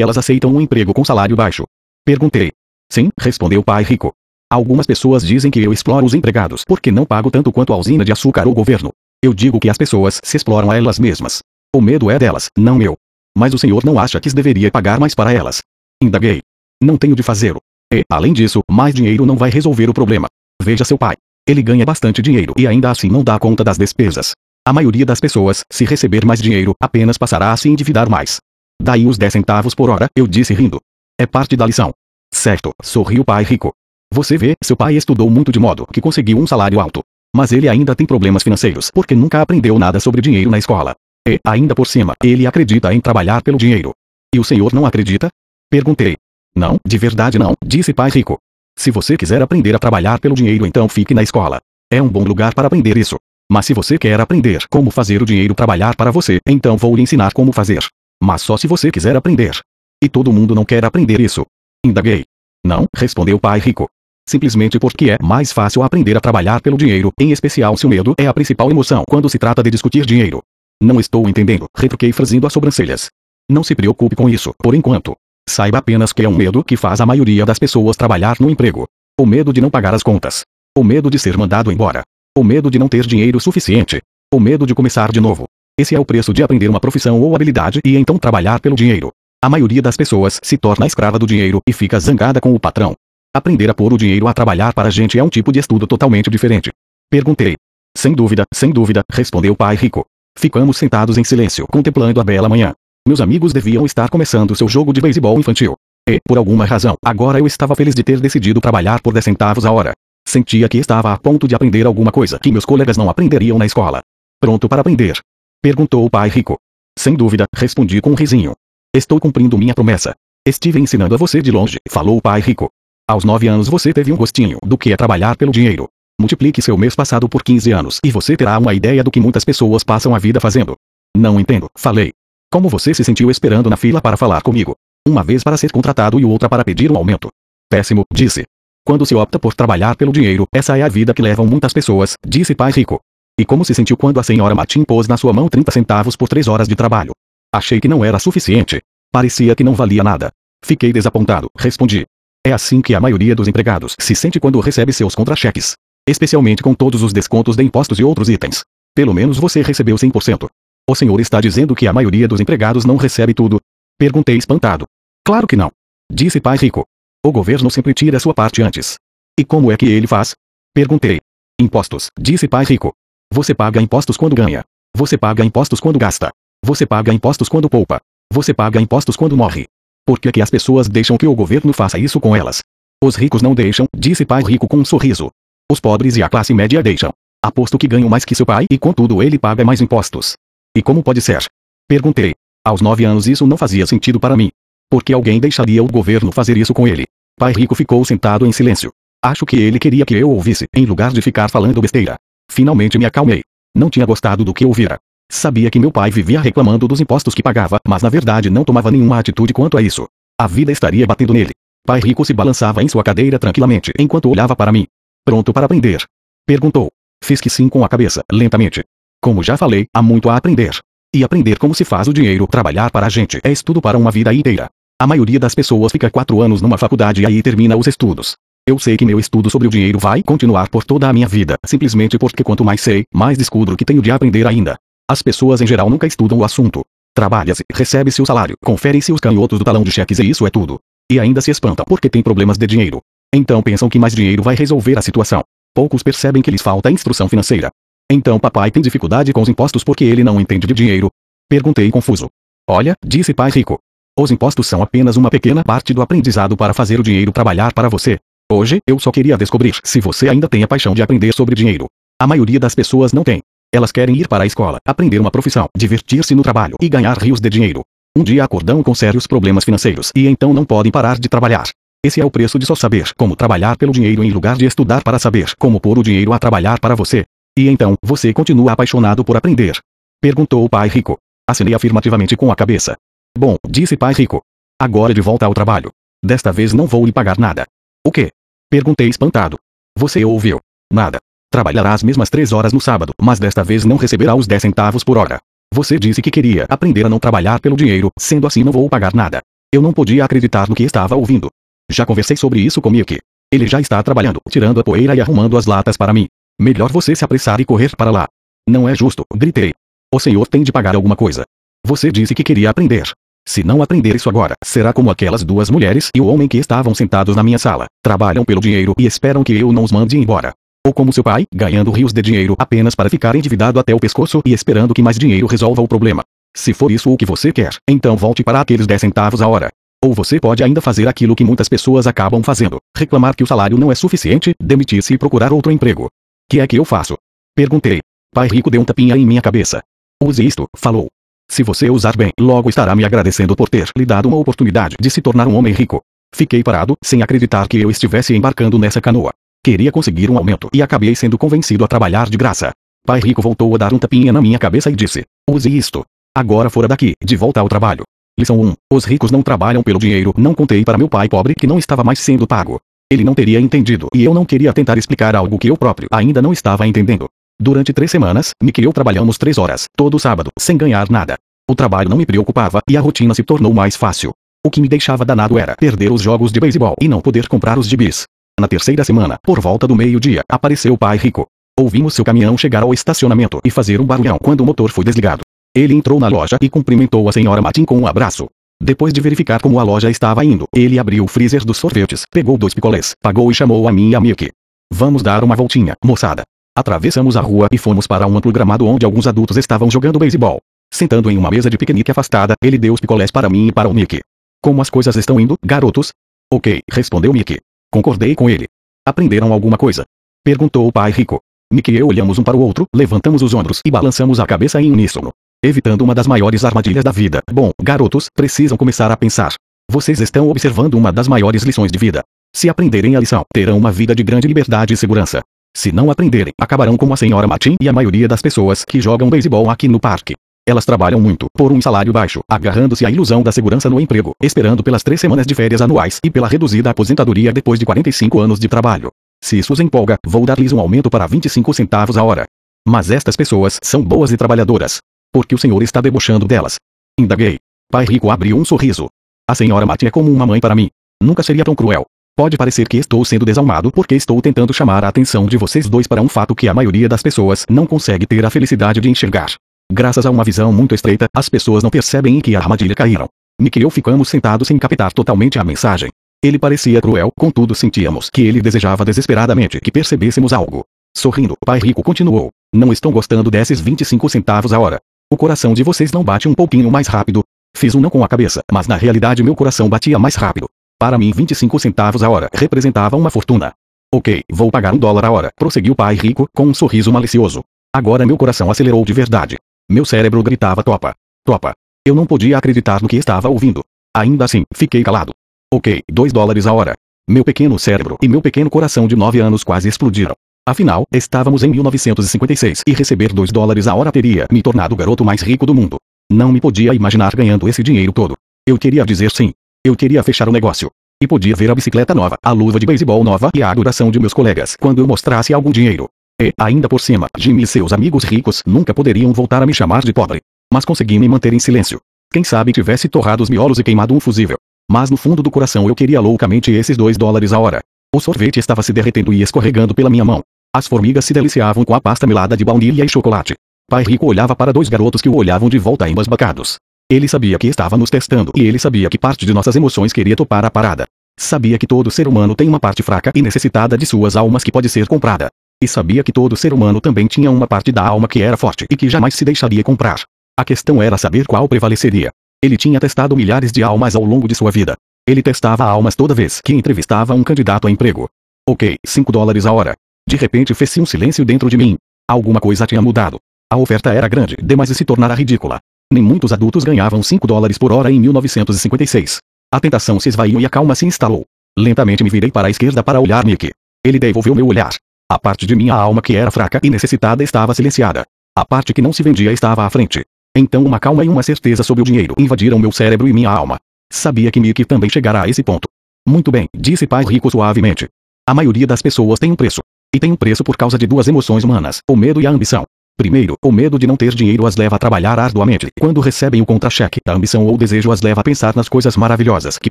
elas 0.00 0.16
aceitam 0.16 0.54
um 0.54 0.60
emprego 0.60 0.94
com 0.94 1.04
salário 1.04 1.36
baixo. 1.36 1.64
Perguntei. 2.04 2.52
Sim, 2.90 3.10
respondeu 3.18 3.60
o 3.60 3.64
pai 3.64 3.82
rico. 3.82 4.14
Algumas 4.52 4.86
pessoas 4.86 5.26
dizem 5.26 5.50
que 5.50 5.60
eu 5.60 5.72
exploro 5.72 6.04
os 6.04 6.12
empregados 6.12 6.62
porque 6.62 6.92
não 6.92 7.06
pago 7.06 7.30
tanto 7.30 7.50
quanto 7.50 7.72
a 7.72 7.76
usina 7.78 8.04
de 8.04 8.12
açúcar 8.12 8.46
ou 8.46 8.52
governo. 8.52 8.90
Eu 9.24 9.32
digo 9.32 9.58
que 9.58 9.70
as 9.70 9.78
pessoas 9.78 10.20
se 10.22 10.36
exploram 10.36 10.70
a 10.70 10.76
elas 10.76 10.98
mesmas. 10.98 11.38
O 11.74 11.80
medo 11.80 12.10
é 12.10 12.18
delas, 12.18 12.48
não 12.58 12.76
meu. 12.76 12.94
Mas 13.34 13.54
o 13.54 13.58
senhor 13.58 13.82
não 13.82 13.98
acha 13.98 14.20
que 14.20 14.28
deveria 14.28 14.70
pagar 14.70 15.00
mais 15.00 15.14
para 15.14 15.32
elas? 15.32 15.62
Indaguei. 16.02 16.42
Não 16.82 16.98
tenho 16.98 17.16
de 17.16 17.22
fazê-lo. 17.22 17.60
E, 17.90 18.04
além 18.10 18.34
disso, 18.34 18.60
mais 18.70 18.94
dinheiro 18.94 19.24
não 19.24 19.38
vai 19.38 19.48
resolver 19.48 19.88
o 19.88 19.94
problema. 19.94 20.26
Veja 20.62 20.84
seu 20.84 20.98
pai. 20.98 21.14
Ele 21.48 21.62
ganha 21.62 21.86
bastante 21.86 22.20
dinheiro 22.20 22.52
e 22.58 22.66
ainda 22.66 22.90
assim 22.90 23.08
não 23.08 23.24
dá 23.24 23.38
conta 23.38 23.64
das 23.64 23.78
despesas. 23.78 24.32
A 24.68 24.72
maioria 24.74 25.06
das 25.06 25.18
pessoas, 25.18 25.64
se 25.72 25.86
receber 25.86 26.26
mais 26.26 26.42
dinheiro, 26.42 26.74
apenas 26.78 27.16
passará 27.16 27.52
a 27.52 27.56
se 27.56 27.70
endividar 27.70 28.06
mais. 28.10 28.36
Daí 28.82 29.06
os 29.06 29.16
10 29.16 29.32
centavos 29.32 29.74
por 29.74 29.88
hora, 29.88 30.08
eu 30.14 30.26
disse 30.26 30.52
rindo. 30.52 30.78
É 31.18 31.24
parte 31.26 31.56
da 31.56 31.64
lição. 31.64 31.90
Certo, 32.30 32.74
sorriu 32.82 33.22
o 33.22 33.24
pai 33.24 33.44
rico. 33.44 33.72
Você 34.12 34.36
vê, 34.36 34.54
seu 34.62 34.76
pai 34.76 34.94
estudou 34.94 35.30
muito 35.30 35.50
de 35.50 35.58
modo 35.58 35.86
que 35.90 35.98
conseguiu 35.98 36.38
um 36.38 36.46
salário 36.46 36.78
alto. 36.78 37.02
Mas 37.34 37.50
ele 37.50 37.66
ainda 37.66 37.94
tem 37.94 38.06
problemas 38.06 38.42
financeiros 38.42 38.90
porque 38.90 39.14
nunca 39.14 39.40
aprendeu 39.40 39.78
nada 39.78 39.98
sobre 39.98 40.20
dinheiro 40.20 40.50
na 40.50 40.58
escola. 40.58 40.94
E, 41.26 41.40
ainda 41.42 41.74
por 41.74 41.86
cima, 41.86 42.12
ele 42.22 42.46
acredita 42.46 42.92
em 42.92 43.00
trabalhar 43.00 43.40
pelo 43.40 43.56
dinheiro. 43.56 43.92
E 44.34 44.38
o 44.38 44.44
senhor 44.44 44.74
não 44.74 44.84
acredita? 44.84 45.30
Perguntei. 45.70 46.18
Não, 46.54 46.76
de 46.86 46.98
verdade 46.98 47.38
não, 47.38 47.54
disse 47.64 47.94
pai 47.94 48.10
rico. 48.10 48.38
Se 48.78 48.90
você 48.90 49.16
quiser 49.16 49.40
aprender 49.40 49.74
a 49.74 49.78
trabalhar 49.78 50.20
pelo 50.20 50.34
dinheiro, 50.34 50.66
então 50.66 50.86
fique 50.90 51.14
na 51.14 51.22
escola. 51.22 51.58
É 51.90 52.02
um 52.02 52.08
bom 52.08 52.22
lugar 52.22 52.52
para 52.52 52.66
aprender 52.66 52.98
isso. 52.98 53.16
Mas 53.50 53.64
se 53.64 53.72
você 53.72 53.96
quer 53.96 54.20
aprender 54.20 54.66
como 54.70 54.90
fazer 54.90 55.22
o 55.22 55.26
dinheiro 55.26 55.54
trabalhar 55.54 55.96
para 55.96 56.10
você, 56.10 56.38
então 56.46 56.76
vou 56.76 56.94
lhe 56.94 57.00
ensinar 57.00 57.32
como 57.32 57.50
fazer. 57.50 57.82
Mas 58.22 58.42
só 58.42 58.58
se 58.58 58.66
você 58.66 58.90
quiser 58.90 59.16
aprender. 59.16 59.58
E 60.02 60.08
todo 60.08 60.32
mundo 60.34 60.54
não 60.54 60.66
quer 60.66 60.84
aprender 60.84 61.18
isso. 61.18 61.46
Indaguei. 61.82 62.24
Não, 62.62 62.86
respondeu 62.94 63.36
o 63.36 63.40
pai 63.40 63.58
rico. 63.58 63.88
Simplesmente 64.28 64.78
porque 64.78 65.10
é 65.10 65.18
mais 65.22 65.52
fácil 65.52 65.82
aprender 65.82 66.16
a 66.16 66.20
trabalhar 66.20 66.60
pelo 66.60 66.76
dinheiro, 66.76 67.12
em 67.18 67.32
especial 67.32 67.76
se 67.76 67.86
o 67.86 67.88
medo 67.88 68.14
é 68.18 68.26
a 68.26 68.34
principal 68.34 68.70
emoção 68.70 69.04
quando 69.06 69.28
se 69.28 69.38
trata 69.38 69.62
de 69.62 69.70
discutir 69.70 70.06
dinheiro. 70.06 70.42
Não 70.82 70.98
estou 70.98 71.28
entendendo, 71.28 71.66
retruquei 71.76 72.12
franzindo 72.12 72.46
as 72.46 72.52
sobrancelhas. 72.52 73.08
Não 73.50 73.62
se 73.62 73.74
preocupe 73.74 74.16
com 74.16 74.28
isso, 74.28 74.54
por 74.58 74.74
enquanto. 74.74 75.14
Saiba 75.48 75.78
apenas 75.78 76.12
que 76.12 76.24
é 76.24 76.28
um 76.28 76.36
medo 76.36 76.62
que 76.62 76.76
faz 76.76 77.00
a 77.00 77.06
maioria 77.06 77.44
das 77.44 77.58
pessoas 77.58 77.96
trabalhar 77.96 78.36
no 78.40 78.48
emprego. 78.48 78.86
O 79.18 79.26
medo 79.26 79.52
de 79.52 79.60
não 79.60 79.70
pagar 79.70 79.94
as 79.94 80.02
contas. 80.02 80.42
O 80.76 80.82
medo 80.82 81.10
de 81.10 81.18
ser 81.18 81.36
mandado 81.36 81.70
embora. 81.70 82.02
O 82.36 82.42
medo 82.42 82.70
de 82.70 82.78
não 82.78 82.88
ter 82.88 83.06
dinheiro 83.06 83.38
suficiente. 83.40 84.00
O 84.32 84.40
medo 84.40 84.66
de 84.66 84.74
começar 84.74 85.12
de 85.12 85.20
novo. 85.20 85.44
Esse 85.78 85.94
é 85.94 86.00
o 86.00 86.04
preço 86.04 86.32
de 86.32 86.42
aprender 86.42 86.68
uma 86.68 86.80
profissão 86.80 87.20
ou 87.20 87.34
habilidade 87.34 87.80
e 87.84 87.96
então 87.96 88.18
trabalhar 88.18 88.60
pelo 88.60 88.76
dinheiro. 88.76 89.10
A 89.42 89.50
maioria 89.50 89.82
das 89.82 89.96
pessoas 89.96 90.38
se 90.42 90.56
torna 90.56 90.86
escrava 90.86 91.18
do 91.18 91.26
dinheiro 91.26 91.60
e 91.66 91.72
fica 91.72 91.98
zangada 91.98 92.40
com 92.40 92.54
o 92.54 92.60
patrão. 92.60 92.94
Aprender 93.34 93.70
a 93.70 93.74
pôr 93.74 93.94
o 93.94 93.96
dinheiro 93.96 94.28
a 94.28 94.34
trabalhar 94.34 94.74
para 94.74 94.88
a 94.88 94.90
gente 94.90 95.18
é 95.18 95.24
um 95.24 95.28
tipo 95.30 95.50
de 95.50 95.58
estudo 95.58 95.86
totalmente 95.86 96.28
diferente. 96.28 96.70
Perguntei. 97.10 97.56
Sem 97.96 98.12
dúvida, 98.12 98.44
sem 98.52 98.70
dúvida, 98.70 99.02
respondeu 99.10 99.54
o 99.54 99.56
pai 99.56 99.74
rico. 99.74 100.04
Ficamos 100.38 100.76
sentados 100.76 101.16
em 101.16 101.24
silêncio, 101.24 101.66
contemplando 101.66 102.20
a 102.20 102.24
bela 102.24 102.46
manhã. 102.46 102.74
Meus 103.08 103.22
amigos 103.22 103.54
deviam 103.54 103.86
estar 103.86 104.10
começando 104.10 104.54
seu 104.54 104.68
jogo 104.68 104.92
de 104.92 105.00
beisebol 105.00 105.40
infantil. 105.40 105.74
E, 106.06 106.20
por 106.28 106.36
alguma 106.36 106.66
razão, 106.66 106.94
agora 107.02 107.38
eu 107.38 107.46
estava 107.46 107.74
feliz 107.74 107.94
de 107.94 108.02
ter 108.02 108.20
decidido 108.20 108.60
trabalhar 108.60 109.00
por 109.00 109.14
10 109.14 109.24
centavos 109.24 109.64
a 109.64 109.72
hora. 109.72 109.94
Sentia 110.28 110.68
que 110.68 110.76
estava 110.76 111.10
a 111.10 111.18
ponto 111.18 111.48
de 111.48 111.54
aprender 111.54 111.86
alguma 111.86 112.12
coisa 112.12 112.38
que 112.38 112.52
meus 112.52 112.66
colegas 112.66 112.98
não 112.98 113.08
aprenderiam 113.08 113.58
na 113.58 113.64
escola. 113.64 114.02
Pronto 114.40 114.68
para 114.68 114.82
aprender? 114.82 115.18
Perguntou 115.62 116.04
o 116.04 116.10
pai 116.10 116.28
rico. 116.28 116.58
Sem 116.98 117.14
dúvida, 117.14 117.46
respondi 117.54 117.98
com 118.02 118.10
um 118.10 118.14
risinho. 118.14 118.52
Estou 118.94 119.18
cumprindo 119.18 119.56
minha 119.56 119.74
promessa. 119.74 120.14
Estive 120.46 120.80
ensinando 120.80 121.14
a 121.14 121.18
você 121.18 121.40
de 121.40 121.50
longe, 121.50 121.78
falou 121.88 122.18
o 122.18 122.22
pai 122.22 122.40
rico. 122.40 122.68
Aos 123.08 123.24
nove 123.24 123.48
anos 123.48 123.68
você 123.68 123.92
teve 123.92 124.12
um 124.12 124.16
gostinho 124.16 124.58
do 124.64 124.78
que 124.78 124.92
é 124.92 124.96
trabalhar 124.96 125.36
pelo 125.36 125.50
dinheiro. 125.50 125.88
Multiplique 126.20 126.62
seu 126.62 126.76
mês 126.78 126.94
passado 126.94 127.28
por 127.28 127.42
15 127.42 127.72
anos 127.72 127.98
e 128.04 128.10
você 128.12 128.36
terá 128.36 128.56
uma 128.58 128.72
ideia 128.72 129.02
do 129.02 129.10
que 129.10 129.20
muitas 129.20 129.44
pessoas 129.44 129.82
passam 129.82 130.14
a 130.14 130.18
vida 130.18 130.40
fazendo. 130.40 130.76
Não 131.16 131.40
entendo, 131.40 131.68
falei. 131.76 132.12
Como 132.50 132.68
você 132.68 132.94
se 132.94 133.02
sentiu 133.02 133.30
esperando 133.30 133.68
na 133.68 133.76
fila 133.76 134.00
para 134.00 134.16
falar 134.16 134.40
comigo? 134.42 134.76
Uma 135.06 135.24
vez 135.24 135.42
para 135.42 135.56
ser 135.56 135.72
contratado 135.72 136.20
e 136.20 136.24
outra 136.24 136.48
para 136.48 136.64
pedir 136.64 136.92
um 136.92 136.96
aumento. 136.96 137.28
Péssimo, 137.68 138.04
disse. 138.12 138.44
Quando 138.86 139.04
se 139.04 139.14
opta 139.14 139.38
por 139.38 139.52
trabalhar 139.52 139.96
pelo 139.96 140.12
dinheiro, 140.12 140.46
essa 140.52 140.78
é 140.78 140.82
a 140.82 140.88
vida 140.88 141.12
que 141.12 141.22
levam 141.22 141.46
muitas 141.46 141.72
pessoas, 141.72 142.14
disse 142.24 142.54
pai 142.54 142.70
rico. 142.70 143.00
E 143.38 143.44
como 143.44 143.64
se 143.64 143.74
sentiu 143.74 143.96
quando 143.96 144.20
a 144.20 144.22
senhora 144.22 144.54
Martin 144.54 144.84
pôs 144.84 145.08
na 145.08 145.16
sua 145.16 145.32
mão 145.32 145.48
30 145.48 145.72
centavos 145.72 146.14
por 146.14 146.28
três 146.28 146.46
horas 146.46 146.68
de 146.68 146.76
trabalho? 146.76 147.12
Achei 147.52 147.80
que 147.80 147.88
não 147.88 148.04
era 148.04 148.18
suficiente. 148.20 148.80
Parecia 149.10 149.56
que 149.56 149.64
não 149.64 149.74
valia 149.74 150.04
nada. 150.04 150.30
Fiquei 150.64 150.92
desapontado, 150.92 151.50
respondi. 151.58 152.06
É 152.44 152.52
assim 152.52 152.80
que 152.82 152.94
a 152.94 153.00
maioria 153.00 153.36
dos 153.36 153.46
empregados 153.46 153.94
se 154.00 154.16
sente 154.16 154.40
quando 154.40 154.58
recebe 154.58 154.92
seus 154.92 155.14
contra-cheques. 155.14 155.76
Especialmente 156.08 156.62
com 156.62 156.74
todos 156.74 157.02
os 157.02 157.12
descontos 157.12 157.54
de 157.54 157.62
impostos 157.62 158.00
e 158.00 158.04
outros 158.04 158.28
itens. 158.28 158.64
Pelo 158.94 159.14
menos 159.14 159.38
você 159.38 159.62
recebeu 159.62 159.94
100%. 159.94 160.48
O 160.88 160.94
senhor 160.96 161.20
está 161.20 161.40
dizendo 161.40 161.74
que 161.74 161.86
a 161.86 161.92
maioria 161.92 162.26
dos 162.26 162.40
empregados 162.40 162.84
não 162.84 162.96
recebe 162.96 163.32
tudo? 163.32 163.60
Perguntei 163.96 164.36
espantado. 164.36 164.86
Claro 165.24 165.46
que 165.46 165.54
não. 165.54 165.70
Disse 166.12 166.40
pai 166.40 166.56
rico. 166.56 166.84
O 167.24 167.30
governo 167.30 167.70
sempre 167.70 167.94
tira 167.94 168.18
sua 168.18 168.34
parte 168.34 168.60
antes. 168.60 168.96
E 169.38 169.44
como 169.44 169.70
é 169.70 169.76
que 169.76 169.86
ele 169.86 170.08
faz? 170.08 170.34
Perguntei. 170.74 171.20
Impostos, 171.60 172.10
disse 172.18 172.48
pai 172.48 172.64
rico. 172.64 172.92
Você 173.32 173.54
paga 173.54 173.80
impostos 173.80 174.16
quando 174.16 174.34
ganha. 174.34 174.64
Você 174.96 175.16
paga 175.16 175.44
impostos 175.44 175.78
quando 175.78 175.98
gasta. 175.98 176.32
Você 176.64 176.84
paga 176.84 177.14
impostos 177.14 177.48
quando 177.48 177.70
poupa. 177.70 178.00
Você 178.32 178.52
paga 178.52 178.80
impostos 178.80 179.16
quando 179.16 179.36
morre. 179.36 179.66
Por 180.04 180.18
que, 180.18 180.32
que 180.32 180.42
as 180.42 180.50
pessoas 180.50 180.88
deixam 180.88 181.16
que 181.16 181.26
o 181.26 181.34
governo 181.34 181.72
faça 181.72 181.98
isso 181.98 182.20
com 182.20 182.34
elas? 182.34 182.60
Os 183.02 183.16
ricos 183.16 183.42
não 183.42 183.54
deixam, 183.54 183.86
disse 183.96 184.24
pai 184.24 184.42
rico 184.42 184.66
com 184.66 184.76
um 184.76 184.84
sorriso. 184.84 185.30
Os 185.70 185.80
pobres 185.80 186.16
e 186.16 186.22
a 186.22 186.28
classe 186.28 186.52
média 186.52 186.82
deixam. 186.82 187.12
Aposto 187.44 187.78
que 187.78 187.88
ganham 187.88 188.08
mais 188.08 188.24
que 188.24 188.34
seu 188.34 188.46
pai 188.46 188.66
e 188.70 188.78
contudo 188.78 189.22
ele 189.22 189.38
paga 189.38 189.64
mais 189.64 189.80
impostos. 189.80 190.36
E 190.76 190.82
como 190.82 191.02
pode 191.02 191.20
ser? 191.20 191.44
Perguntei. 191.88 192.34
Aos 192.64 192.80
nove 192.80 193.04
anos 193.04 193.26
isso 193.26 193.46
não 193.46 193.56
fazia 193.56 193.86
sentido 193.86 194.20
para 194.20 194.36
mim. 194.36 194.50
Porque 194.90 195.12
alguém 195.12 195.40
deixaria 195.40 195.82
o 195.82 195.90
governo 195.90 196.30
fazer 196.30 196.56
isso 196.56 196.74
com 196.74 196.86
ele? 196.86 197.04
Pai 197.38 197.52
rico 197.52 197.74
ficou 197.74 198.04
sentado 198.04 198.46
em 198.46 198.52
silêncio. 198.52 198.92
Acho 199.24 199.46
que 199.46 199.56
ele 199.56 199.78
queria 199.78 200.04
que 200.04 200.14
eu 200.14 200.30
ouvisse, 200.30 200.66
em 200.74 200.84
lugar 200.84 201.12
de 201.12 201.22
ficar 201.22 201.48
falando 201.48 201.80
besteira. 201.80 202.16
Finalmente 202.50 202.98
me 202.98 203.04
acalmei. 203.04 203.42
Não 203.74 203.88
tinha 203.88 204.04
gostado 204.04 204.44
do 204.44 204.52
que 204.52 204.64
ouvira. 204.64 204.98
Sabia 205.34 205.70
que 205.70 205.78
meu 205.78 205.90
pai 205.90 206.10
vivia 206.10 206.42
reclamando 206.42 206.86
dos 206.86 207.00
impostos 207.00 207.34
que 207.34 207.42
pagava, 207.42 207.78
mas 207.88 208.02
na 208.02 208.10
verdade 208.10 208.50
não 208.50 208.64
tomava 208.64 208.90
nenhuma 208.90 209.18
atitude 209.18 209.54
quanto 209.54 209.78
a 209.78 209.82
isso. 209.82 210.06
A 210.38 210.46
vida 210.46 210.70
estaria 210.70 211.06
batendo 211.06 211.32
nele. 211.32 211.52
Pai 211.86 212.00
rico 212.00 212.22
se 212.22 212.34
balançava 212.34 212.82
em 212.82 212.88
sua 212.88 213.02
cadeira 213.02 213.38
tranquilamente 213.38 213.92
enquanto 213.98 214.28
olhava 214.28 214.54
para 214.54 214.70
mim. 214.70 214.86
Pronto 215.24 215.50
para 215.50 215.64
aprender? 215.64 216.04
Perguntou. 216.46 216.90
Fiz 217.24 217.40
que 217.40 217.48
sim 217.48 217.66
com 217.70 217.82
a 217.82 217.88
cabeça, 217.88 218.22
lentamente. 218.30 218.84
Como 219.22 219.42
já 219.42 219.56
falei, 219.56 219.86
há 219.94 220.02
muito 220.02 220.28
a 220.28 220.36
aprender. 220.36 220.78
E 221.14 221.24
aprender 221.24 221.58
como 221.58 221.74
se 221.74 221.84
faz 221.84 222.08
o 222.08 222.12
dinheiro 222.12 222.46
trabalhar 222.46 222.90
para 222.90 223.06
a 223.06 223.08
gente 223.08 223.40
é 223.42 223.50
estudo 223.50 223.80
para 223.80 223.96
uma 223.96 224.10
vida 224.10 224.34
inteira. 224.34 224.68
A 225.00 225.06
maioria 225.06 225.40
das 225.40 225.54
pessoas 225.54 225.92
fica 225.92 226.10
quatro 226.10 226.42
anos 226.42 226.60
numa 226.60 226.76
faculdade 226.76 227.22
e 227.22 227.26
aí 227.26 227.42
termina 227.42 227.74
os 227.74 227.86
estudos. 227.86 228.36
Eu 228.68 228.78
sei 228.78 228.98
que 228.98 229.06
meu 229.06 229.18
estudo 229.18 229.48
sobre 229.48 229.66
o 229.66 229.70
dinheiro 229.70 229.98
vai 229.98 230.22
continuar 230.22 230.68
por 230.68 230.84
toda 230.84 231.08
a 231.08 231.12
minha 231.12 231.26
vida, 231.26 231.56
simplesmente 231.64 232.18
porque 232.18 232.44
quanto 232.44 232.62
mais 232.62 232.82
sei, 232.82 233.04
mais 233.12 233.38
descubro 233.38 233.78
que 233.78 233.84
tenho 233.84 234.02
de 234.02 234.10
aprender 234.10 234.46
ainda. 234.46 234.78
As 235.12 235.20
pessoas 235.20 235.60
em 235.60 235.66
geral 235.66 235.90
nunca 235.90 236.06
estudam 236.06 236.38
o 236.38 236.42
assunto. 236.42 236.82
Trabalha-se, 237.14 237.62
recebe-se 237.70 238.22
o 238.22 238.24
salário, 238.24 238.56
confere-se 238.64 239.12
os 239.12 239.20
canhotos 239.20 239.58
do 239.58 239.64
talão 239.66 239.82
de 239.82 239.92
cheques 239.92 240.18
e 240.18 240.30
isso 240.30 240.46
é 240.46 240.50
tudo. 240.50 240.80
E 241.10 241.20
ainda 241.20 241.42
se 241.42 241.50
espantam 241.50 241.84
porque 241.86 242.08
tem 242.08 242.22
problemas 242.22 242.56
de 242.56 242.66
dinheiro. 242.66 243.02
Então 243.30 243.62
pensam 243.62 243.90
que 243.90 243.98
mais 243.98 244.14
dinheiro 244.14 244.42
vai 244.42 244.54
resolver 244.54 244.98
a 244.98 245.02
situação. 245.02 245.42
Poucos 245.74 246.02
percebem 246.02 246.40
que 246.40 246.50
lhes 246.50 246.62
falta 246.62 246.90
instrução 246.90 247.28
financeira. 247.28 247.70
Então 248.10 248.38
papai 248.38 248.70
tem 248.70 248.82
dificuldade 248.82 249.34
com 249.34 249.42
os 249.42 249.50
impostos 249.50 249.84
porque 249.84 250.02
ele 250.02 250.24
não 250.24 250.40
entende 250.40 250.66
de 250.66 250.72
dinheiro? 250.72 251.10
Perguntei 251.46 251.90
confuso. 251.90 252.30
Olha, 252.66 252.94
disse 253.04 253.34
pai 253.34 253.50
rico. 253.50 253.78
Os 254.18 254.30
impostos 254.30 254.66
são 254.66 254.80
apenas 254.80 255.18
uma 255.18 255.28
pequena 255.28 255.62
parte 255.62 255.92
do 255.92 256.00
aprendizado 256.00 256.56
para 256.56 256.72
fazer 256.72 256.98
o 256.98 257.02
dinheiro 257.02 257.32
trabalhar 257.32 257.74
para 257.74 257.90
você. 257.90 258.18
Hoje, 258.50 258.78
eu 258.86 258.98
só 258.98 259.12
queria 259.12 259.36
descobrir 259.36 259.78
se 259.84 260.00
você 260.00 260.30
ainda 260.30 260.48
tem 260.48 260.62
a 260.62 260.66
paixão 260.66 260.94
de 260.94 261.02
aprender 261.02 261.34
sobre 261.34 261.54
dinheiro. 261.54 261.84
A 262.18 262.26
maioria 262.26 262.58
das 262.58 262.74
pessoas 262.74 263.12
não 263.12 263.22
tem. 263.22 263.42
Elas 263.74 263.90
querem 263.90 264.14
ir 264.16 264.28
para 264.28 264.44
a 264.44 264.46
escola, 264.46 264.76
aprender 264.86 265.18
uma 265.18 265.30
profissão, 265.30 265.66
divertir-se 265.74 266.34
no 266.34 266.42
trabalho 266.42 266.76
e 266.78 266.90
ganhar 266.90 267.16
rios 267.16 267.40
de 267.40 267.48
dinheiro. 267.48 267.80
Um 268.14 268.22
dia 268.22 268.44
acordam 268.44 268.82
com 268.82 268.94
sérios 268.94 269.26
problemas 269.26 269.64
financeiros 269.64 270.12
e 270.14 270.26
então 270.26 270.52
não 270.52 270.66
podem 270.66 270.92
parar 270.92 271.18
de 271.18 271.26
trabalhar. 271.26 271.64
Esse 272.04 272.20
é 272.20 272.24
o 272.24 272.30
preço 272.30 272.58
de 272.58 272.66
só 272.66 272.74
saber 272.74 273.14
como 273.16 273.34
trabalhar 273.34 273.78
pelo 273.78 273.92
dinheiro 273.92 274.22
em 274.22 274.30
lugar 274.30 274.56
de 274.56 274.66
estudar 274.66 275.02
para 275.02 275.18
saber 275.18 275.54
como 275.56 275.80
pôr 275.80 275.98
o 275.98 276.02
dinheiro 276.02 276.34
a 276.34 276.38
trabalhar 276.38 276.78
para 276.78 276.94
você. 276.94 277.24
E 277.56 277.66
então, 277.68 277.96
você 278.02 278.30
continua 278.34 278.72
apaixonado 278.72 279.24
por 279.24 279.38
aprender? 279.38 279.78
Perguntou 280.20 280.64
o 280.64 280.68
pai 280.68 280.88
rico. 280.88 281.16
Assinei 281.48 281.72
afirmativamente 281.74 282.36
com 282.36 282.52
a 282.52 282.56
cabeça. 282.56 282.96
Bom, 283.38 283.56
disse 283.66 283.96
pai 283.96 284.12
rico. 284.12 284.42
Agora 284.78 285.14
de 285.14 285.20
volta 285.22 285.46
ao 285.46 285.54
trabalho. 285.54 285.90
Desta 286.22 286.52
vez 286.52 286.74
não 286.74 286.86
vou 286.86 287.06
lhe 287.06 287.12
pagar 287.12 287.38
nada. 287.38 287.66
O 288.06 288.12
quê? 288.12 288.30
Perguntei 288.70 289.08
espantado. 289.08 289.58
Você 289.96 290.24
ouviu? 290.24 290.60
Nada. 290.92 291.18
Trabalhará 291.52 291.92
as 291.92 292.02
mesmas 292.02 292.30
três 292.30 292.50
horas 292.50 292.72
no 292.72 292.80
sábado, 292.80 293.12
mas 293.20 293.38
desta 293.38 293.62
vez 293.62 293.84
não 293.84 293.96
receberá 293.96 294.34
os 294.34 294.46
10 294.46 294.62
centavos 294.62 295.04
por 295.04 295.18
hora. 295.18 295.38
Você 295.74 295.98
disse 295.98 296.22
que 296.22 296.30
queria 296.30 296.64
aprender 296.66 297.04
a 297.04 297.10
não 297.10 297.18
trabalhar 297.18 297.60
pelo 297.60 297.76
dinheiro, 297.76 298.10
sendo 298.18 298.46
assim 298.46 298.64
não 298.64 298.72
vou 298.72 298.88
pagar 298.88 299.14
nada. 299.14 299.42
Eu 299.70 299.82
não 299.82 299.92
podia 299.92 300.24
acreditar 300.24 300.66
no 300.66 300.74
que 300.74 300.82
estava 300.82 301.14
ouvindo. 301.14 301.50
Já 301.90 302.06
conversei 302.06 302.38
sobre 302.38 302.60
isso 302.60 302.80
com 302.80 302.88
Mickey. 302.88 303.18
Ele 303.52 303.66
já 303.66 303.82
está 303.82 304.02
trabalhando, 304.02 304.40
tirando 304.48 304.80
a 304.80 304.84
poeira 304.84 305.14
e 305.14 305.20
arrumando 305.20 305.58
as 305.58 305.66
latas 305.66 305.94
para 305.94 306.14
mim. 306.14 306.26
Melhor 306.58 306.90
você 306.90 307.14
se 307.14 307.22
apressar 307.22 307.60
e 307.60 307.66
correr 307.66 307.94
para 307.96 308.10
lá. 308.10 308.26
Não 308.66 308.88
é 308.88 308.94
justo, 308.94 309.22
gritei. 309.34 309.74
O 310.10 310.18
senhor 310.18 310.46
tem 310.48 310.62
de 310.62 310.72
pagar 310.72 310.94
alguma 310.94 311.16
coisa. 311.16 311.44
Você 311.86 312.10
disse 312.10 312.34
que 312.34 312.42
queria 312.42 312.70
aprender. 312.70 313.12
Se 313.46 313.62
não 313.62 313.82
aprender 313.82 314.16
isso 314.16 314.30
agora, 314.30 314.54
será 314.64 314.90
como 314.90 315.10
aquelas 315.10 315.44
duas 315.44 315.68
mulheres 315.68 316.08
e 316.16 316.20
o 316.20 316.28
homem 316.28 316.48
que 316.48 316.56
estavam 316.56 316.94
sentados 316.94 317.36
na 317.36 317.42
minha 317.42 317.58
sala. 317.58 317.88
Trabalham 318.02 318.42
pelo 318.42 318.60
dinheiro 318.60 318.94
e 318.98 319.04
esperam 319.04 319.44
que 319.44 319.52
eu 319.52 319.70
não 319.70 319.84
os 319.84 319.92
mande 319.92 320.16
embora. 320.16 320.54
Ou 320.84 320.92
como 320.92 321.12
seu 321.12 321.22
pai, 321.22 321.46
ganhando 321.54 321.92
rios 321.92 322.12
de 322.12 322.20
dinheiro 322.20 322.56
apenas 322.58 322.96
para 322.96 323.08
ficar 323.08 323.36
endividado 323.36 323.78
até 323.78 323.94
o 323.94 324.00
pescoço 324.00 324.42
e 324.44 324.52
esperando 324.52 324.92
que 324.92 325.02
mais 325.02 325.16
dinheiro 325.16 325.46
resolva 325.46 325.80
o 325.80 325.86
problema. 325.86 326.22
Se 326.56 326.74
for 326.74 326.90
isso 326.90 327.10
o 327.12 327.16
que 327.16 327.24
você 327.24 327.52
quer, 327.52 327.76
então 327.88 328.16
volte 328.16 328.42
para 328.42 328.60
aqueles 328.60 328.86
10 328.86 329.00
centavos 329.00 329.40
a 329.40 329.46
hora. 329.46 329.70
Ou 330.04 330.12
você 330.12 330.40
pode 330.40 330.64
ainda 330.64 330.80
fazer 330.80 331.06
aquilo 331.06 331.36
que 331.36 331.44
muitas 331.44 331.68
pessoas 331.68 332.08
acabam 332.08 332.42
fazendo: 332.42 332.78
reclamar 332.96 333.36
que 333.36 333.44
o 333.44 333.46
salário 333.46 333.78
não 333.78 333.92
é 333.92 333.94
suficiente, 333.94 334.54
demitir-se 334.60 335.14
e 335.14 335.18
procurar 335.18 335.52
outro 335.52 335.70
emprego. 335.70 336.08
Que 336.50 336.58
é 336.58 336.66
que 336.66 336.76
eu 336.76 336.84
faço? 336.84 337.16
Perguntei. 337.54 338.00
Pai 338.34 338.48
rico 338.48 338.68
deu 338.68 338.80
um 338.80 338.84
tapinha 338.84 339.16
em 339.16 339.24
minha 339.24 339.40
cabeça. 339.40 339.82
Use 340.20 340.44
isto, 340.44 340.66
falou. 340.76 341.06
Se 341.48 341.62
você 341.62 341.90
usar 341.90 342.16
bem, 342.16 342.32
logo 342.40 342.68
estará 342.68 342.96
me 342.96 343.04
agradecendo 343.04 343.54
por 343.54 343.68
ter 343.68 343.88
lhe 343.96 344.04
dado 344.04 344.26
uma 344.26 344.38
oportunidade 344.38 344.96
de 345.00 345.10
se 345.10 345.22
tornar 345.22 345.46
um 345.46 345.54
homem 345.54 345.72
rico. 345.72 346.02
Fiquei 346.34 346.62
parado, 346.62 346.96
sem 347.04 347.22
acreditar 347.22 347.68
que 347.68 347.78
eu 347.78 347.90
estivesse 347.90 348.34
embarcando 348.34 348.78
nessa 348.78 349.00
canoa. 349.00 349.32
Queria 349.64 349.92
conseguir 349.92 350.28
um 350.28 350.36
aumento 350.36 350.68
e 350.74 350.82
acabei 350.82 351.14
sendo 351.14 351.38
convencido 351.38 351.84
a 351.84 351.88
trabalhar 351.88 352.28
de 352.28 352.36
graça. 352.36 352.72
Pai 353.06 353.20
rico 353.20 353.40
voltou 353.40 353.72
a 353.76 353.78
dar 353.78 353.94
um 353.94 353.98
tapinha 353.98 354.32
na 354.32 354.42
minha 354.42 354.58
cabeça 354.58 354.90
e 354.90 354.96
disse: 354.96 355.24
Use 355.48 355.70
isto. 355.70 356.04
Agora 356.36 356.68
fora 356.68 356.88
daqui, 356.88 357.14
de 357.24 357.36
volta 357.36 357.60
ao 357.60 357.68
trabalho. 357.68 358.02
Lição 358.36 358.60
1. 358.60 358.74
Os 358.92 359.04
ricos 359.04 359.30
não 359.30 359.40
trabalham 359.40 359.80
pelo 359.80 360.00
dinheiro. 360.00 360.34
Não 360.36 360.52
contei 360.52 360.82
para 360.84 360.98
meu 360.98 361.08
pai 361.08 361.28
pobre 361.28 361.54
que 361.54 361.68
não 361.68 361.78
estava 361.78 362.02
mais 362.02 362.18
sendo 362.18 362.44
pago. 362.44 362.80
Ele 363.08 363.22
não 363.22 363.34
teria 363.34 363.60
entendido 363.60 364.08
e 364.12 364.24
eu 364.24 364.34
não 364.34 364.44
queria 364.44 364.72
tentar 364.72 364.98
explicar 364.98 365.36
algo 365.36 365.56
que 365.60 365.68
eu 365.68 365.76
próprio 365.76 366.08
ainda 366.10 366.42
não 366.42 366.52
estava 366.52 366.84
entendendo. 366.84 367.28
Durante 367.60 367.92
três 367.92 368.10
semanas, 368.10 368.50
Nick 368.60 368.80
e 368.80 368.84
eu 368.84 368.92
trabalhamos 368.92 369.38
três 369.38 369.58
horas, 369.58 369.84
todo 369.96 370.18
sábado, 370.18 370.50
sem 370.58 370.76
ganhar 370.76 371.08
nada. 371.08 371.36
O 371.70 371.76
trabalho 371.76 372.08
não 372.08 372.16
me 372.16 372.26
preocupava 372.26 372.80
e 372.90 372.96
a 372.96 373.00
rotina 373.00 373.32
se 373.32 373.44
tornou 373.44 373.72
mais 373.72 373.94
fácil. 373.94 374.32
O 374.66 374.70
que 374.70 374.80
me 374.80 374.88
deixava 374.88 375.24
danado 375.24 375.56
era 375.56 375.76
perder 375.76 376.10
os 376.10 376.20
jogos 376.20 376.50
de 376.50 376.58
beisebol 376.58 376.96
e 377.00 377.06
não 377.06 377.20
poder 377.20 377.46
comprar 377.46 377.78
os 377.78 377.86
gibis. 377.86 378.24
Na 378.62 378.68
terceira 378.68 379.02
semana, 379.02 379.40
por 379.42 379.58
volta 379.58 379.88
do 379.88 379.96
meio-dia, 379.96 380.44
apareceu 380.48 380.94
o 380.94 380.96
pai 380.96 381.16
rico. 381.16 381.48
Ouvimos 381.76 382.14
seu 382.14 382.24
caminhão 382.24 382.56
chegar 382.56 382.84
ao 382.84 382.94
estacionamento 382.94 383.60
e 383.64 383.72
fazer 383.72 384.00
um 384.00 384.04
barulhão 384.04 384.38
quando 384.38 384.60
o 384.60 384.64
motor 384.64 384.88
foi 384.92 385.04
desligado. 385.04 385.42
Ele 385.74 385.92
entrou 385.92 386.20
na 386.20 386.28
loja 386.28 386.58
e 386.60 386.68
cumprimentou 386.68 387.28
a 387.28 387.32
senhora 387.32 387.60
Martin 387.60 387.84
com 387.84 387.98
um 387.98 388.06
abraço. 388.06 388.46
Depois 388.80 389.12
de 389.12 389.20
verificar 389.20 389.60
como 389.60 389.80
a 389.80 389.82
loja 389.82 390.08
estava 390.08 390.44
indo, 390.44 390.66
ele 390.72 390.96
abriu 390.96 391.24
o 391.24 391.26
freezer 391.26 391.64
dos 391.64 391.76
sorvetes, 391.76 392.22
pegou 392.30 392.56
dois 392.56 392.72
picolés, 392.72 393.16
pagou 393.20 393.50
e 393.50 393.54
chamou 393.56 393.88
a 393.88 393.92
mim 393.92 394.10
e 394.10 394.14
a 394.14 394.20
Mickey. 394.20 394.50
Vamos 394.92 395.24
dar 395.24 395.42
uma 395.42 395.56
voltinha, 395.56 395.94
moçada. 396.04 396.44
Atravessamos 396.78 397.36
a 397.36 397.40
rua 397.40 397.66
e 397.72 397.76
fomos 397.76 398.06
para 398.06 398.28
um 398.28 398.36
amplo 398.36 398.52
gramado 398.52 398.86
onde 398.86 399.04
alguns 399.04 399.26
adultos 399.26 399.56
estavam 399.56 399.90
jogando 399.90 400.20
beisebol. 400.20 400.60
Sentando 400.94 401.28
em 401.32 401.36
uma 401.36 401.50
mesa 401.50 401.68
de 401.68 401.76
piquenique 401.76 402.12
afastada, 402.12 402.54
ele 402.62 402.78
deu 402.78 402.94
os 402.94 403.00
picolés 403.00 403.32
para 403.32 403.50
mim 403.50 403.66
e 403.66 403.72
para 403.72 403.88
o 403.88 403.92
Mickey. 403.92 404.20
Como 404.62 404.80
as 404.80 404.88
coisas 404.88 405.16
estão 405.16 405.40
indo, 405.40 405.56
garotos? 405.66 406.12
Ok, 406.52 406.80
respondeu 406.88 407.32
Mickey. 407.32 407.58
Concordei 407.92 408.34
com 408.34 408.48
ele. 408.48 408.66
Aprenderam 409.06 409.52
alguma 409.52 409.76
coisa? 409.76 410.04
Perguntou 410.42 410.88
o 410.88 410.92
pai 410.92 411.10
rico. 411.10 411.40
Mickey 411.70 411.92
e 411.92 411.98
eu 411.98 412.06
olhamos 412.06 412.38
um 412.38 412.42
para 412.42 412.56
o 412.56 412.60
outro, 412.60 412.86
levantamos 412.94 413.42
os 413.42 413.52
ombros 413.52 413.80
e 413.84 413.90
balançamos 413.90 414.40
a 414.40 414.46
cabeça 414.46 414.80
em 414.80 414.90
uníssono. 414.90 415.30
Evitando 415.62 416.00
uma 416.00 416.14
das 416.14 416.26
maiores 416.26 416.64
armadilhas 416.64 417.04
da 417.04 417.12
vida. 417.12 417.42
Bom, 417.52 417.70
garotos, 417.82 418.28
precisam 418.34 418.78
começar 418.78 419.10
a 419.10 419.16
pensar. 419.16 419.52
Vocês 419.90 420.20
estão 420.20 420.48
observando 420.48 420.94
uma 420.94 421.12
das 421.12 421.28
maiores 421.28 421.64
lições 421.64 421.92
de 421.92 421.98
vida. 421.98 422.22
Se 422.54 422.66
aprenderem 422.68 423.14
a 423.14 423.20
lição, 423.20 423.44
terão 423.52 423.76
uma 423.76 423.92
vida 423.92 424.14
de 424.14 424.22
grande 424.22 424.48
liberdade 424.48 424.94
e 424.94 424.96
segurança. 424.96 425.42
Se 425.76 425.92
não 425.92 426.10
aprenderem, 426.10 426.54
acabarão 426.58 426.96
como 426.96 427.12
a 427.12 427.16
senhora 427.16 427.46
Martin 427.46 427.76
e 427.78 427.88
a 427.90 427.92
maioria 427.92 428.26
das 428.26 428.40
pessoas 428.40 428.86
que 428.86 429.02
jogam 429.02 429.28
beisebol 429.28 429.68
aqui 429.68 429.86
no 429.86 430.00
parque. 430.00 430.34
Elas 430.66 430.84
trabalham 430.84 431.20
muito, 431.20 431.46
por 431.54 431.72
um 431.72 431.82
salário 431.82 432.12
baixo, 432.12 432.40
agarrando-se 432.48 433.04
à 433.04 433.10
ilusão 433.10 433.42
da 433.42 433.50
segurança 433.50 433.90
no 433.90 434.00
emprego, 434.00 434.32
esperando 434.40 434.82
pelas 434.82 435.02
três 435.02 435.20
semanas 435.20 435.44
de 435.44 435.54
férias 435.56 435.82
anuais 435.82 436.20
e 436.24 436.30
pela 436.30 436.46
reduzida 436.46 436.90
aposentadoria 436.90 437.52
depois 437.52 437.80
de 437.80 437.86
45 437.86 438.38
anos 438.38 438.60
de 438.60 438.68
trabalho. 438.68 439.10
Se 439.42 439.58
isso 439.58 439.72
os 439.72 439.80
empolga, 439.80 440.16
vou 440.24 440.46
dar-lhes 440.46 440.72
um 440.72 440.78
aumento 440.78 441.10
para 441.10 441.26
25 441.26 441.74
centavos 441.74 442.16
a 442.16 442.22
hora. 442.22 442.46
Mas 442.86 443.10
estas 443.10 443.34
pessoas 443.34 443.78
são 443.82 444.02
boas 444.04 444.30
e 444.30 444.36
trabalhadoras. 444.36 444.98
Porque 445.32 445.54
o 445.54 445.58
senhor 445.58 445.82
está 445.82 446.00
debochando 446.00 446.46
delas. 446.46 446.76
Indaguei. 447.18 447.58
Pai 447.90 448.04
Rico 448.04 448.30
abriu 448.30 448.56
um 448.56 448.64
sorriso. 448.64 449.08
A 449.48 449.56
senhora 449.56 449.84
Martin 449.84 450.06
é 450.06 450.10
como 450.12 450.30
uma 450.30 450.46
mãe 450.46 450.60
para 450.60 450.76
mim. 450.76 450.88
Nunca 451.20 451.42
seria 451.42 451.64
tão 451.64 451.74
cruel. 451.74 452.06
Pode 452.36 452.56
parecer 452.56 452.88
que 452.88 452.96
estou 452.96 453.24
sendo 453.24 453.44
desalmado 453.44 453.90
porque 453.90 454.14
estou 454.14 454.40
tentando 454.40 454.72
chamar 454.72 455.04
a 455.04 455.08
atenção 455.08 455.44
de 455.44 455.56
vocês 455.56 455.88
dois 455.88 456.06
para 456.06 456.22
um 456.22 456.28
fato 456.28 456.54
que 456.54 456.68
a 456.68 456.74
maioria 456.74 457.08
das 457.08 457.22
pessoas 457.22 457.66
não 457.68 457.84
consegue 457.84 458.26
ter 458.26 458.44
a 458.46 458.50
felicidade 458.50 459.00
de 459.00 459.10
enxergar. 459.10 459.54
Graças 459.94 460.24
a 460.24 460.30
uma 460.30 460.42
visão 460.42 460.72
muito 460.72 460.94
estreita, 460.94 461.26
as 461.36 461.50
pessoas 461.50 461.82
não 461.82 461.90
percebem 461.90 462.38
em 462.38 462.40
que 462.40 462.56
armadilha 462.56 462.94
caíram. 462.94 463.28
Nick 463.60 463.78
e 463.78 463.82
eu 463.82 463.90
ficamos 463.90 464.26
sentados 464.26 464.68
sem 464.68 464.78
captar 464.78 465.12
totalmente 465.12 465.58
a 465.58 465.64
mensagem. 465.64 466.08
Ele 466.42 466.58
parecia 466.58 466.98
cruel, 466.98 467.30
contudo 467.38 467.74
sentíamos 467.74 468.30
que 468.30 468.40
ele 468.40 468.62
desejava 468.62 469.04
desesperadamente 469.04 469.78
que 469.82 469.92
percebêssemos 469.92 470.54
algo. 470.54 470.86
Sorrindo, 471.14 471.58
pai 471.62 471.78
rico 471.78 472.02
continuou. 472.02 472.48
Não 472.74 472.90
estão 472.90 473.12
gostando 473.12 473.50
desses 473.50 473.80
25 473.80 474.30
centavos 474.30 474.72
a 474.72 474.80
hora. 474.80 474.98
O 475.30 475.36
coração 475.36 475.74
de 475.74 475.82
vocês 475.82 476.10
não 476.10 476.24
bate 476.24 476.48
um 476.48 476.54
pouquinho 476.54 476.90
mais 476.90 477.06
rápido? 477.06 477.44
Fiz 477.76 477.94
um 477.94 478.00
não 478.00 478.08
com 478.08 478.24
a 478.24 478.28
cabeça, 478.28 478.62
mas 478.72 478.88
na 478.88 478.96
realidade 478.96 479.42
meu 479.42 479.54
coração 479.54 479.90
batia 479.90 480.18
mais 480.18 480.36
rápido. 480.36 480.70
Para 480.98 481.18
mim 481.18 481.32
25 481.32 481.78
centavos 481.78 482.22
a 482.22 482.30
hora 482.30 482.48
representava 482.54 483.14
uma 483.14 483.28
fortuna. 483.28 483.74
Ok, 484.10 484.42
vou 484.50 484.70
pagar 484.70 484.94
um 484.94 484.98
dólar 484.98 485.26
a 485.26 485.30
hora, 485.30 485.50
prosseguiu 485.54 485.92
o 485.92 485.96
pai 485.96 486.14
rico, 486.14 486.48
com 486.54 486.64
um 486.64 486.72
sorriso 486.72 487.12
malicioso. 487.12 487.62
Agora 487.94 488.24
meu 488.24 488.38
coração 488.38 488.70
acelerou 488.70 489.04
de 489.04 489.12
verdade. 489.12 489.58
Meu 489.90 490.04
cérebro 490.04 490.42
gritava 490.42 490.82
topa. 490.82 491.14
Topa. 491.44 491.72
Eu 492.06 492.14
não 492.14 492.26
podia 492.26 492.58
acreditar 492.58 493.02
no 493.02 493.08
que 493.08 493.16
estava 493.16 493.48
ouvindo. 493.48 493.82
Ainda 494.16 494.44
assim, 494.44 494.64
fiquei 494.74 495.02
calado. 495.02 495.32
Ok, 495.72 496.02
dois 496.10 496.32
dólares 496.32 496.66
a 496.66 496.72
hora. 496.72 496.94
Meu 497.28 497.44
pequeno 497.44 497.78
cérebro 497.78 498.16
e 498.20 498.28
meu 498.28 498.42
pequeno 498.42 498.68
coração 498.68 499.06
de 499.06 499.16
nove 499.16 499.40
anos 499.40 499.62
quase 499.62 499.88
explodiram. 499.88 500.34
Afinal, 500.66 501.04
estávamos 501.12 501.64
em 501.64 501.70
1956 501.70 502.82
e 502.86 502.92
receber 502.92 503.32
2 503.32 503.50
dólares 503.50 503.88
a 503.88 503.94
hora 503.94 504.12
teria 504.12 504.46
me 504.50 504.62
tornado 504.62 504.94
o 504.94 504.96
garoto 504.96 505.24
mais 505.24 505.40
rico 505.40 505.66
do 505.66 505.74
mundo. 505.74 505.96
Não 506.30 506.52
me 506.52 506.60
podia 506.60 506.94
imaginar 506.94 507.34
ganhando 507.34 507.68
esse 507.68 507.82
dinheiro 507.82 508.12
todo. 508.12 508.36
Eu 508.66 508.78
queria 508.78 509.04
dizer 509.04 509.32
sim. 509.32 509.52
Eu 509.84 509.96
queria 509.96 510.22
fechar 510.22 510.48
o 510.48 510.52
negócio. 510.52 510.88
E 511.20 511.26
podia 511.26 511.56
ver 511.56 511.70
a 511.70 511.74
bicicleta 511.74 512.14
nova, 512.14 512.36
a 512.42 512.52
luva 512.52 512.78
de 512.78 512.86
beisebol 512.86 513.24
nova 513.24 513.50
e 513.54 513.62
a 513.62 513.70
adoração 513.70 514.10
de 514.10 514.20
meus 514.20 514.32
colegas 514.32 514.76
quando 514.76 515.00
eu 515.00 515.06
mostrasse 515.06 515.52
algum 515.52 515.70
dinheiro. 515.70 516.08
E, 516.40 516.52
ainda 516.58 516.88
por 516.88 517.00
cima, 517.00 517.26
Jimmy 517.38 517.62
e 517.62 517.66
seus 517.66 517.92
amigos 517.92 518.24
ricos 518.24 518.62
nunca 518.66 518.92
poderiam 518.92 519.32
voltar 519.32 519.62
a 519.62 519.66
me 519.66 519.74
chamar 519.74 520.02
de 520.02 520.12
pobre. 520.12 520.40
Mas 520.72 520.84
consegui 520.84 521.18
me 521.18 521.28
manter 521.28 521.52
em 521.52 521.58
silêncio. 521.58 522.00
Quem 522.32 522.42
sabe 522.42 522.72
tivesse 522.72 523.08
torrado 523.08 523.42
os 523.42 523.50
miolos 523.50 523.78
e 523.78 523.84
queimado 523.84 524.14
um 524.14 524.20
fusível. 524.20 524.56
Mas 524.90 525.10
no 525.10 525.16
fundo 525.16 525.42
do 525.42 525.50
coração 525.50 525.86
eu 525.88 525.94
queria 525.94 526.20
loucamente 526.20 526.70
esses 526.70 526.96
dois 526.96 527.16
dólares 527.16 527.52
a 527.52 527.58
hora. 527.58 527.80
O 528.14 528.20
sorvete 528.20 528.58
estava 528.58 528.82
se 528.82 528.92
derretendo 528.92 529.32
e 529.32 529.42
escorregando 529.42 529.94
pela 529.94 530.10
minha 530.10 530.24
mão. 530.24 530.42
As 530.74 530.86
formigas 530.86 531.24
se 531.24 531.34
deliciavam 531.34 531.84
com 531.84 531.94
a 531.94 532.00
pasta 532.00 532.26
melada 532.26 532.56
de 532.56 532.64
baunilha 532.64 533.04
e 533.04 533.08
chocolate. 533.08 533.54
Pai 533.88 534.02
Rico 534.02 534.26
olhava 534.26 534.56
para 534.56 534.72
dois 534.72 534.88
garotos 534.88 535.20
que 535.20 535.28
o 535.28 535.36
olhavam 535.36 535.68
de 535.68 535.78
volta 535.78 536.08
embasbacados. 536.08 536.76
Ele 537.10 537.28
sabia 537.28 537.58
que 537.58 537.66
estava 537.66 537.96
nos 537.96 538.08
testando 538.08 538.52
e 538.56 538.62
ele 538.62 538.78
sabia 538.78 539.10
que 539.10 539.18
parte 539.18 539.44
de 539.44 539.52
nossas 539.52 539.76
emoções 539.76 540.12
queria 540.12 540.34
topar 540.34 540.64
a 540.64 540.70
parada. 540.70 541.06
Sabia 541.38 541.78
que 541.78 541.86
todo 541.86 542.10
ser 542.10 542.26
humano 542.26 542.54
tem 542.54 542.68
uma 542.68 542.80
parte 542.80 543.02
fraca 543.02 543.32
e 543.34 543.42
necessitada 543.42 543.98
de 543.98 544.06
suas 544.06 544.36
almas 544.36 544.64
que 544.64 544.72
pode 544.72 544.88
ser 544.88 545.06
comprada. 545.06 545.48
E 545.82 545.88
sabia 545.88 546.22
que 546.22 546.30
todo 546.30 546.56
ser 546.56 546.72
humano 546.72 547.00
também 547.00 547.26
tinha 547.26 547.50
uma 547.50 547.66
parte 547.66 547.90
da 547.90 548.06
alma 548.06 548.28
que 548.28 548.40
era 548.40 548.56
forte 548.56 548.86
e 548.88 548.96
que 548.96 549.08
jamais 549.08 549.34
se 549.34 549.44
deixaria 549.44 549.82
comprar. 549.82 550.22
A 550.56 550.64
questão 550.64 551.02
era 551.02 551.18
saber 551.18 551.44
qual 551.44 551.68
prevaleceria. 551.68 552.30
Ele 552.62 552.76
tinha 552.76 553.00
testado 553.00 553.36
milhares 553.36 553.72
de 553.72 553.82
almas 553.82 554.14
ao 554.14 554.24
longo 554.24 554.46
de 554.46 554.54
sua 554.54 554.70
vida. 554.70 554.96
Ele 555.26 555.42
testava 555.42 555.82
almas 555.84 556.14
toda 556.14 556.34
vez 556.34 556.60
que 556.60 556.72
entrevistava 556.72 557.34
um 557.34 557.42
candidato 557.42 557.88
a 557.88 557.90
emprego. 557.90 558.28
Ok, 558.64 558.94
5 559.04 559.32
dólares 559.32 559.66
a 559.66 559.72
hora. 559.72 559.96
De 560.28 560.36
repente 560.36 560.72
fez-se 560.72 561.00
um 561.00 561.06
silêncio 561.06 561.44
dentro 561.44 561.68
de 561.68 561.76
mim. 561.76 561.96
Alguma 562.30 562.60
coisa 562.60 562.86
tinha 562.86 563.02
mudado. 563.02 563.40
A 563.68 563.76
oferta 563.76 564.12
era 564.12 564.28
grande 564.28 564.54
demais 564.62 564.88
e 564.88 564.94
se 564.94 565.04
tornara 565.04 565.34
ridícula. 565.34 565.80
Nem 566.12 566.22
muitos 566.22 566.52
adultos 566.52 566.84
ganhavam 566.84 567.24
5 567.24 567.44
dólares 567.44 567.76
por 567.76 567.90
hora 567.90 568.08
em 568.08 568.20
1956. 568.20 569.38
A 569.74 569.80
tentação 569.80 570.20
se 570.20 570.28
esvaiu 570.28 570.60
e 570.60 570.66
a 570.66 570.70
calma 570.70 570.94
se 570.94 571.06
instalou. 571.06 571.44
Lentamente 571.76 572.22
me 572.22 572.30
virei 572.30 572.52
para 572.52 572.68
a 572.68 572.70
esquerda 572.70 573.02
para 573.02 573.18
olhar 573.18 573.44
Mickey. 573.44 573.72
Ele 574.06 574.20
devolveu 574.20 574.54
meu 574.54 574.68
olhar. 574.68 574.92
A 575.32 575.38
parte 575.38 575.64
de 575.64 575.74
minha 575.74 575.94
alma 575.94 576.20
que 576.20 576.36
era 576.36 576.50
fraca 576.50 576.78
e 576.82 576.90
necessitada 576.90 577.42
estava 577.42 577.72
silenciada. 577.72 578.26
A 578.54 578.66
parte 578.66 578.92
que 578.92 579.00
não 579.00 579.14
se 579.14 579.22
vendia 579.22 579.50
estava 579.50 579.82
à 579.82 579.88
frente. 579.88 580.26
Então 580.54 580.84
uma 580.84 581.00
calma 581.00 581.24
e 581.24 581.28
uma 581.30 581.42
certeza 581.42 581.82
sobre 581.82 582.02
o 582.02 582.04
dinheiro 582.04 582.34
invadiram 582.36 582.78
meu 582.78 582.92
cérebro 582.92 583.26
e 583.26 583.32
minha 583.32 583.48
alma. 583.48 583.78
Sabia 584.12 584.50
que 584.50 584.60
Mickey 584.60 584.84
também 584.84 585.08
chegará 585.08 585.44
a 585.44 585.48
esse 585.48 585.62
ponto. 585.62 585.88
Muito 586.28 586.52
bem, 586.52 586.68
disse 586.76 587.06
pai 587.06 587.24
rico 587.24 587.50
suavemente. 587.50 588.10
A 588.46 588.52
maioria 588.52 588.86
das 588.86 589.00
pessoas 589.00 589.38
tem 589.38 589.50
um 589.50 589.56
preço. 589.56 589.80
E 590.14 590.20
tem 590.20 590.30
um 590.30 590.36
preço 590.36 590.62
por 590.62 590.76
causa 590.76 590.98
de 590.98 591.06
duas 591.06 591.26
emoções 591.26 591.64
humanas, 591.64 592.00
o 592.06 592.14
medo 592.14 592.38
e 592.38 592.46
a 592.46 592.50
ambição. 592.50 592.84
Primeiro, 593.16 593.56
o 593.64 593.72
medo 593.72 593.98
de 593.98 594.06
não 594.06 594.18
ter 594.18 594.34
dinheiro 594.34 594.66
as 594.66 594.76
leva 594.76 594.96
a 594.96 594.98
trabalhar 594.98 595.38
arduamente. 595.38 595.86
Quando 595.98 596.20
recebem 596.20 596.60
o 596.60 596.66
contra-cheque, 596.66 597.20
a 597.26 597.32
ambição 597.32 597.64
ou 597.66 597.78
desejo 597.78 598.12
as 598.12 598.20
leva 598.20 598.42
a 598.42 598.44
pensar 598.44 598.76
nas 598.76 598.86
coisas 598.86 599.16
maravilhosas 599.16 599.78
que 599.78 599.90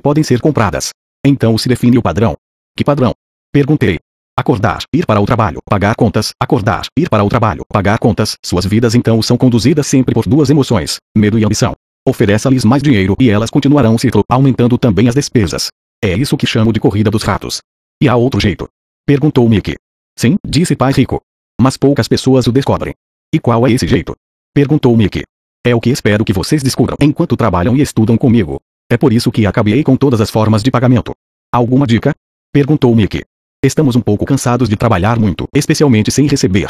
podem 0.00 0.22
ser 0.22 0.40
compradas. 0.40 0.90
Então 1.26 1.58
se 1.58 1.68
define 1.68 1.98
o 1.98 2.02
padrão. 2.02 2.36
Que 2.76 2.84
padrão? 2.84 3.12
Perguntei. 3.52 3.98
Acordar, 4.38 4.82
ir 4.94 5.04
para 5.04 5.20
o 5.20 5.26
trabalho, 5.26 5.60
pagar 5.68 5.94
contas, 5.94 6.32
acordar, 6.40 6.86
ir 6.98 7.10
para 7.10 7.22
o 7.22 7.28
trabalho, 7.28 7.64
pagar 7.68 7.98
contas. 7.98 8.36
Suas 8.42 8.64
vidas 8.64 8.94
então 8.94 9.20
são 9.20 9.36
conduzidas 9.36 9.86
sempre 9.86 10.14
por 10.14 10.26
duas 10.26 10.48
emoções, 10.48 10.96
medo 11.16 11.38
e 11.38 11.44
ambição. 11.44 11.74
Ofereça-lhes 12.08 12.64
mais 12.64 12.82
dinheiro 12.82 13.14
e 13.20 13.28
elas 13.28 13.50
continuarão 13.50 13.94
o 13.94 13.98
ciclo, 13.98 14.24
aumentando 14.28 14.78
também 14.78 15.06
as 15.06 15.14
despesas. 15.14 15.68
É 16.02 16.14
isso 16.14 16.36
que 16.36 16.46
chamo 16.46 16.72
de 16.72 16.80
corrida 16.80 17.10
dos 17.10 17.22
ratos. 17.22 17.60
E 18.02 18.08
há 18.08 18.16
outro 18.16 18.40
jeito? 18.40 18.66
Perguntou 19.06 19.48
Mickey. 19.48 19.76
Sim, 20.18 20.36
disse 20.44 20.74
pai 20.74 20.92
rico. 20.92 21.20
Mas 21.60 21.76
poucas 21.76 22.08
pessoas 22.08 22.46
o 22.46 22.52
descobrem. 22.52 22.94
E 23.32 23.38
qual 23.38 23.66
é 23.66 23.70
esse 23.70 23.86
jeito? 23.86 24.16
Perguntou 24.54 24.96
Mickey. 24.96 25.22
É 25.64 25.74
o 25.74 25.80
que 25.80 25.90
espero 25.90 26.24
que 26.24 26.32
vocês 26.32 26.62
descubram 26.62 26.96
enquanto 27.00 27.36
trabalham 27.36 27.76
e 27.76 27.82
estudam 27.82 28.16
comigo. 28.16 28.58
É 28.90 28.96
por 28.96 29.12
isso 29.12 29.30
que 29.30 29.46
acabei 29.46 29.84
com 29.84 29.96
todas 29.96 30.20
as 30.20 30.30
formas 30.30 30.62
de 30.62 30.70
pagamento. 30.70 31.12
Alguma 31.52 31.86
dica? 31.86 32.14
Perguntou 32.52 32.94
Mickey. 32.96 33.22
Estamos 33.64 33.94
um 33.94 34.00
pouco 34.00 34.26
cansados 34.26 34.68
de 34.68 34.74
trabalhar 34.74 35.20
muito, 35.20 35.46
especialmente 35.54 36.10
sem 36.10 36.26
receber. 36.26 36.66